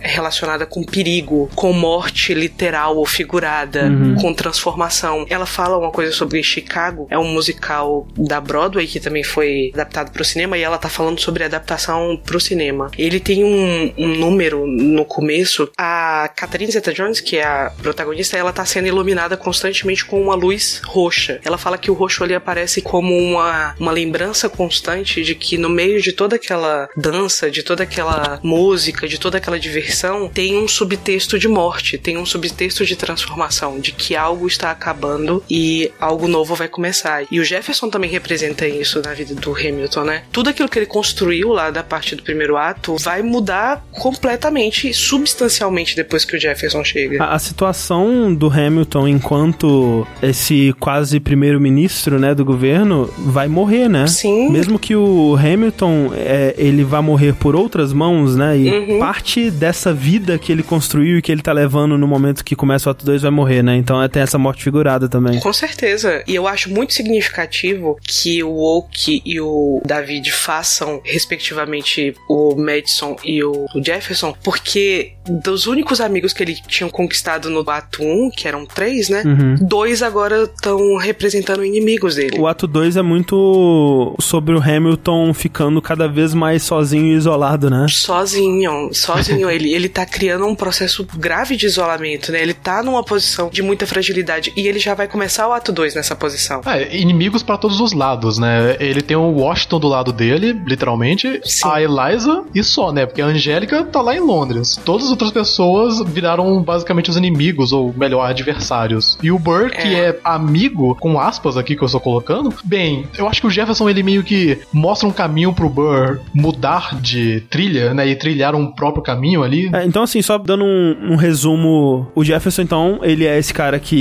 relacionada 0.00 0.66
com 0.66 0.82
perigo, 0.84 1.50
com 1.54 1.72
morte 1.72 2.34
literal 2.34 2.96
ou 2.96 3.06
figurada, 3.06 3.84
Uhum. 3.84 4.14
com 4.16 4.32
transformação. 4.34 5.26
Ela 5.28 5.46
fala 5.46 5.76
uma 5.78 5.90
coisa 5.90 6.12
sobre 6.12 6.42
Chicago, 6.42 7.06
é 7.10 7.18
um 7.18 7.32
musical 7.32 8.06
da 8.16 8.40
Broadway 8.40 8.86
que 8.86 9.00
também 9.00 9.22
foi 9.22 9.70
adaptado 9.74 10.10
para 10.12 10.22
o 10.22 10.24
cinema 10.24 10.56
e 10.56 10.62
ela 10.62 10.78
tá 10.78 10.88
falando 10.88 11.20
sobre 11.20 11.44
adaptação 11.44 12.20
para 12.24 12.36
o 12.36 12.40
cinema. 12.40 12.90
Ele 12.96 13.20
tem 13.20 13.44
um, 13.44 13.92
um 13.96 14.08
número 14.16 14.66
no 14.66 15.04
começo, 15.04 15.70
a 15.76 16.30
Catherine 16.34 16.70
Zeta-Jones, 16.70 17.20
que 17.20 17.36
é 17.36 17.44
a 17.44 17.72
protagonista, 17.82 18.36
ela 18.36 18.52
tá 18.52 18.64
sendo 18.64 18.88
iluminada 18.88 19.36
constantemente 19.54 20.04
com 20.04 20.20
uma 20.20 20.34
luz 20.34 20.82
roxa. 20.84 21.38
Ela 21.44 21.56
fala 21.56 21.78
que 21.78 21.88
o 21.88 21.94
roxo 21.94 22.24
ali 22.24 22.34
aparece 22.34 22.82
como 22.82 23.16
uma, 23.16 23.76
uma 23.78 23.92
lembrança 23.92 24.48
constante 24.48 25.22
de 25.22 25.36
que 25.36 25.56
no 25.56 25.68
meio 25.68 26.02
de 26.02 26.12
toda 26.12 26.34
aquela 26.34 26.88
dança, 26.96 27.48
de 27.48 27.62
toda 27.62 27.84
aquela 27.84 28.40
música, 28.42 29.06
de 29.06 29.16
toda 29.16 29.38
aquela 29.38 29.58
diversão, 29.58 30.28
tem 30.28 30.56
um 30.56 30.66
subtexto 30.66 31.38
de 31.38 31.46
morte, 31.46 31.96
tem 31.96 32.18
um 32.18 32.26
subtexto 32.26 32.84
de 32.84 32.96
transformação, 32.96 33.78
de 33.78 33.92
que 33.92 34.16
algo 34.16 34.48
está 34.48 34.72
acabando 34.72 35.42
e 35.48 35.92
algo 36.00 36.26
novo 36.26 36.56
vai 36.56 36.66
começar. 36.66 37.24
E 37.30 37.38
o 37.38 37.44
Jefferson 37.44 37.88
também 37.88 38.10
representa 38.10 38.66
isso 38.66 39.00
na 39.02 39.14
vida 39.14 39.36
do 39.36 39.52
Hamilton, 39.52 40.02
né? 40.02 40.24
Tudo 40.32 40.50
aquilo 40.50 40.68
que 40.68 40.80
ele 40.80 40.86
construiu 40.86 41.50
lá 41.50 41.70
da 41.70 41.84
parte 41.84 42.16
do 42.16 42.24
primeiro 42.24 42.56
ato 42.56 42.96
vai 42.96 43.22
mudar 43.22 43.84
completamente, 43.92 44.92
substancialmente 44.92 45.94
depois 45.94 46.24
que 46.24 46.36
o 46.36 46.40
Jefferson 46.40 46.82
chega. 46.82 47.22
A, 47.22 47.34
a 47.34 47.38
situação 47.38 48.34
do 48.34 48.48
Hamilton 48.48 49.06
enquanto 49.06 49.43
enquanto 49.44 50.06
esse 50.22 50.74
quase 50.80 51.20
primeiro-ministro, 51.20 52.18
né, 52.18 52.34
do 52.34 52.44
governo, 52.44 53.10
vai 53.18 53.46
morrer, 53.46 53.88
né? 53.88 54.06
Sim. 54.06 54.50
Mesmo 54.50 54.78
que 54.78 54.96
o 54.96 55.36
Hamilton, 55.36 56.12
é, 56.14 56.54
ele 56.56 56.82
vá 56.82 57.02
morrer 57.02 57.34
por 57.34 57.54
outras 57.54 57.92
mãos, 57.92 58.34
né? 58.36 58.56
E 58.58 58.74
Uhum. 58.74 58.98
parte 58.98 59.50
dessa 59.50 59.92
vida 59.92 60.38
que 60.38 60.50
ele 60.50 60.62
construiu 60.62 61.18
e 61.18 61.22
que 61.22 61.30
ele 61.30 61.42
tá 61.42 61.52
levando 61.52 61.96
no 61.98 62.08
momento 62.08 62.44
que 62.44 62.56
começa 62.56 62.88
o 62.88 62.92
ato 62.92 63.04
2 63.04 63.22
vai 63.22 63.30
morrer, 63.30 63.62
né? 63.62 63.76
Então 63.76 64.02
é, 64.02 64.08
tem 64.08 64.22
essa 64.22 64.38
morte 64.38 64.64
figurada 64.64 65.08
também. 65.08 65.38
Com 65.40 65.52
certeza. 65.52 66.22
E 66.26 66.34
eu 66.34 66.48
acho 66.48 66.70
muito 66.70 66.94
significativo 66.94 67.96
que 68.02 68.42
o 68.42 68.56
Oak 68.56 69.22
e 69.24 69.40
o 69.40 69.80
David 69.84 70.30
façam, 70.32 71.00
respectivamente, 71.04 72.14
o 72.28 72.54
Madison 72.56 73.16
e 73.24 73.42
o 73.42 73.66
o 73.74 73.82
Jefferson, 73.84 74.34
porque 74.42 75.12
dos 75.28 75.66
únicos 75.66 76.00
amigos 76.00 76.32
que 76.32 76.42
ele 76.42 76.54
tinha 76.68 76.88
conquistado 76.90 77.48
no 77.50 77.68
ato 77.68 78.02
1, 78.02 78.30
que 78.30 78.46
eram 78.46 78.66
três, 78.66 79.08
né? 79.08 79.22
Uhum. 79.24 79.56
Dois 79.60 80.02
agora 80.02 80.44
estão 80.44 80.96
representando 80.96 81.64
inimigos 81.64 82.16
dele. 82.16 82.38
O 82.38 82.46
ato 82.46 82.66
2 82.66 82.96
é 82.96 83.02
muito 83.02 84.14
sobre 84.20 84.54
o 84.54 84.62
Hamilton 84.62 85.32
ficando 85.34 85.80
cada 85.80 86.08
vez 86.08 86.34
mais 86.34 86.62
sozinho 86.62 87.06
e 87.06 87.14
isolado, 87.14 87.70
né? 87.70 87.86
Sozinho, 87.88 88.90
sozinho. 88.92 89.48
ele, 89.50 89.72
ele 89.72 89.88
tá 89.88 90.04
criando 90.04 90.46
um 90.46 90.54
processo 90.54 91.06
grave 91.16 91.56
de 91.56 91.66
isolamento, 91.66 92.32
né? 92.32 92.42
Ele 92.42 92.54
tá 92.54 92.82
numa 92.82 93.02
posição 93.02 93.48
de 93.50 93.62
muita 93.62 93.86
fragilidade. 93.86 94.52
E 94.56 94.66
ele 94.66 94.78
já 94.78 94.94
vai 94.94 95.08
começar 95.08 95.48
o 95.48 95.52
ato 95.52 95.72
2 95.72 95.94
nessa 95.94 96.14
posição. 96.14 96.60
É, 96.66 96.96
inimigos 96.96 97.42
pra 97.42 97.56
todos 97.56 97.80
os 97.80 97.92
lados, 97.92 98.38
né? 98.38 98.76
Ele 98.80 99.02
tem 99.02 99.16
o 99.16 99.30
Washington 99.30 99.80
do 99.80 99.88
lado 99.88 100.12
dele, 100.12 100.52
literalmente, 100.66 101.40
a 101.64 101.82
Eliza 101.82 102.44
e 102.54 102.62
só, 102.62 102.92
né? 102.92 103.06
Porque 103.06 103.22
a 103.22 103.26
Angélica 103.26 103.84
tá 103.84 104.00
lá 104.00 104.14
em 104.14 104.20
Londres. 104.20 104.78
Todas 104.84 105.06
as 105.06 105.10
outras 105.10 105.30
pessoas 105.30 106.00
viraram 106.06 106.62
basicamente 106.62 107.10
os 107.10 107.16
inimigos, 107.16 107.72
ou 107.72 107.92
melhor, 107.96 108.28
adversários. 108.28 109.13
E 109.22 109.30
o 109.30 109.38
Burr, 109.38 109.70
que 109.70 109.94
é 109.94 110.18
amigo, 110.24 110.96
com 111.00 111.18
aspas 111.18 111.56
aqui 111.56 111.76
que 111.76 111.82
eu 111.82 111.86
estou 111.86 112.00
colocando, 112.00 112.52
bem, 112.64 113.06
eu 113.16 113.28
acho 113.28 113.40
que 113.40 113.46
o 113.46 113.50
Jefferson 113.50 113.88
ele 113.88 114.02
meio 114.02 114.22
que 114.22 114.58
mostra 114.72 115.08
um 115.08 115.12
caminho 115.12 115.52
pro 115.52 115.68
Burr 115.68 116.18
mudar 116.34 116.98
de 117.00 117.40
trilha, 117.50 117.94
né? 117.94 118.06
E 118.08 118.16
trilhar 118.16 118.54
um 118.54 118.66
próprio 118.70 119.02
caminho 119.02 119.42
ali. 119.42 119.70
É, 119.72 119.84
então, 119.84 120.02
assim, 120.02 120.20
só 120.22 120.38
dando 120.38 120.64
um, 120.64 121.12
um 121.12 121.16
resumo, 121.16 122.06
o 122.14 122.24
Jefferson, 122.24 122.62
então, 122.62 122.98
ele 123.02 123.26
é 123.26 123.38
esse 123.38 123.52
cara 123.52 123.78
que 123.78 123.96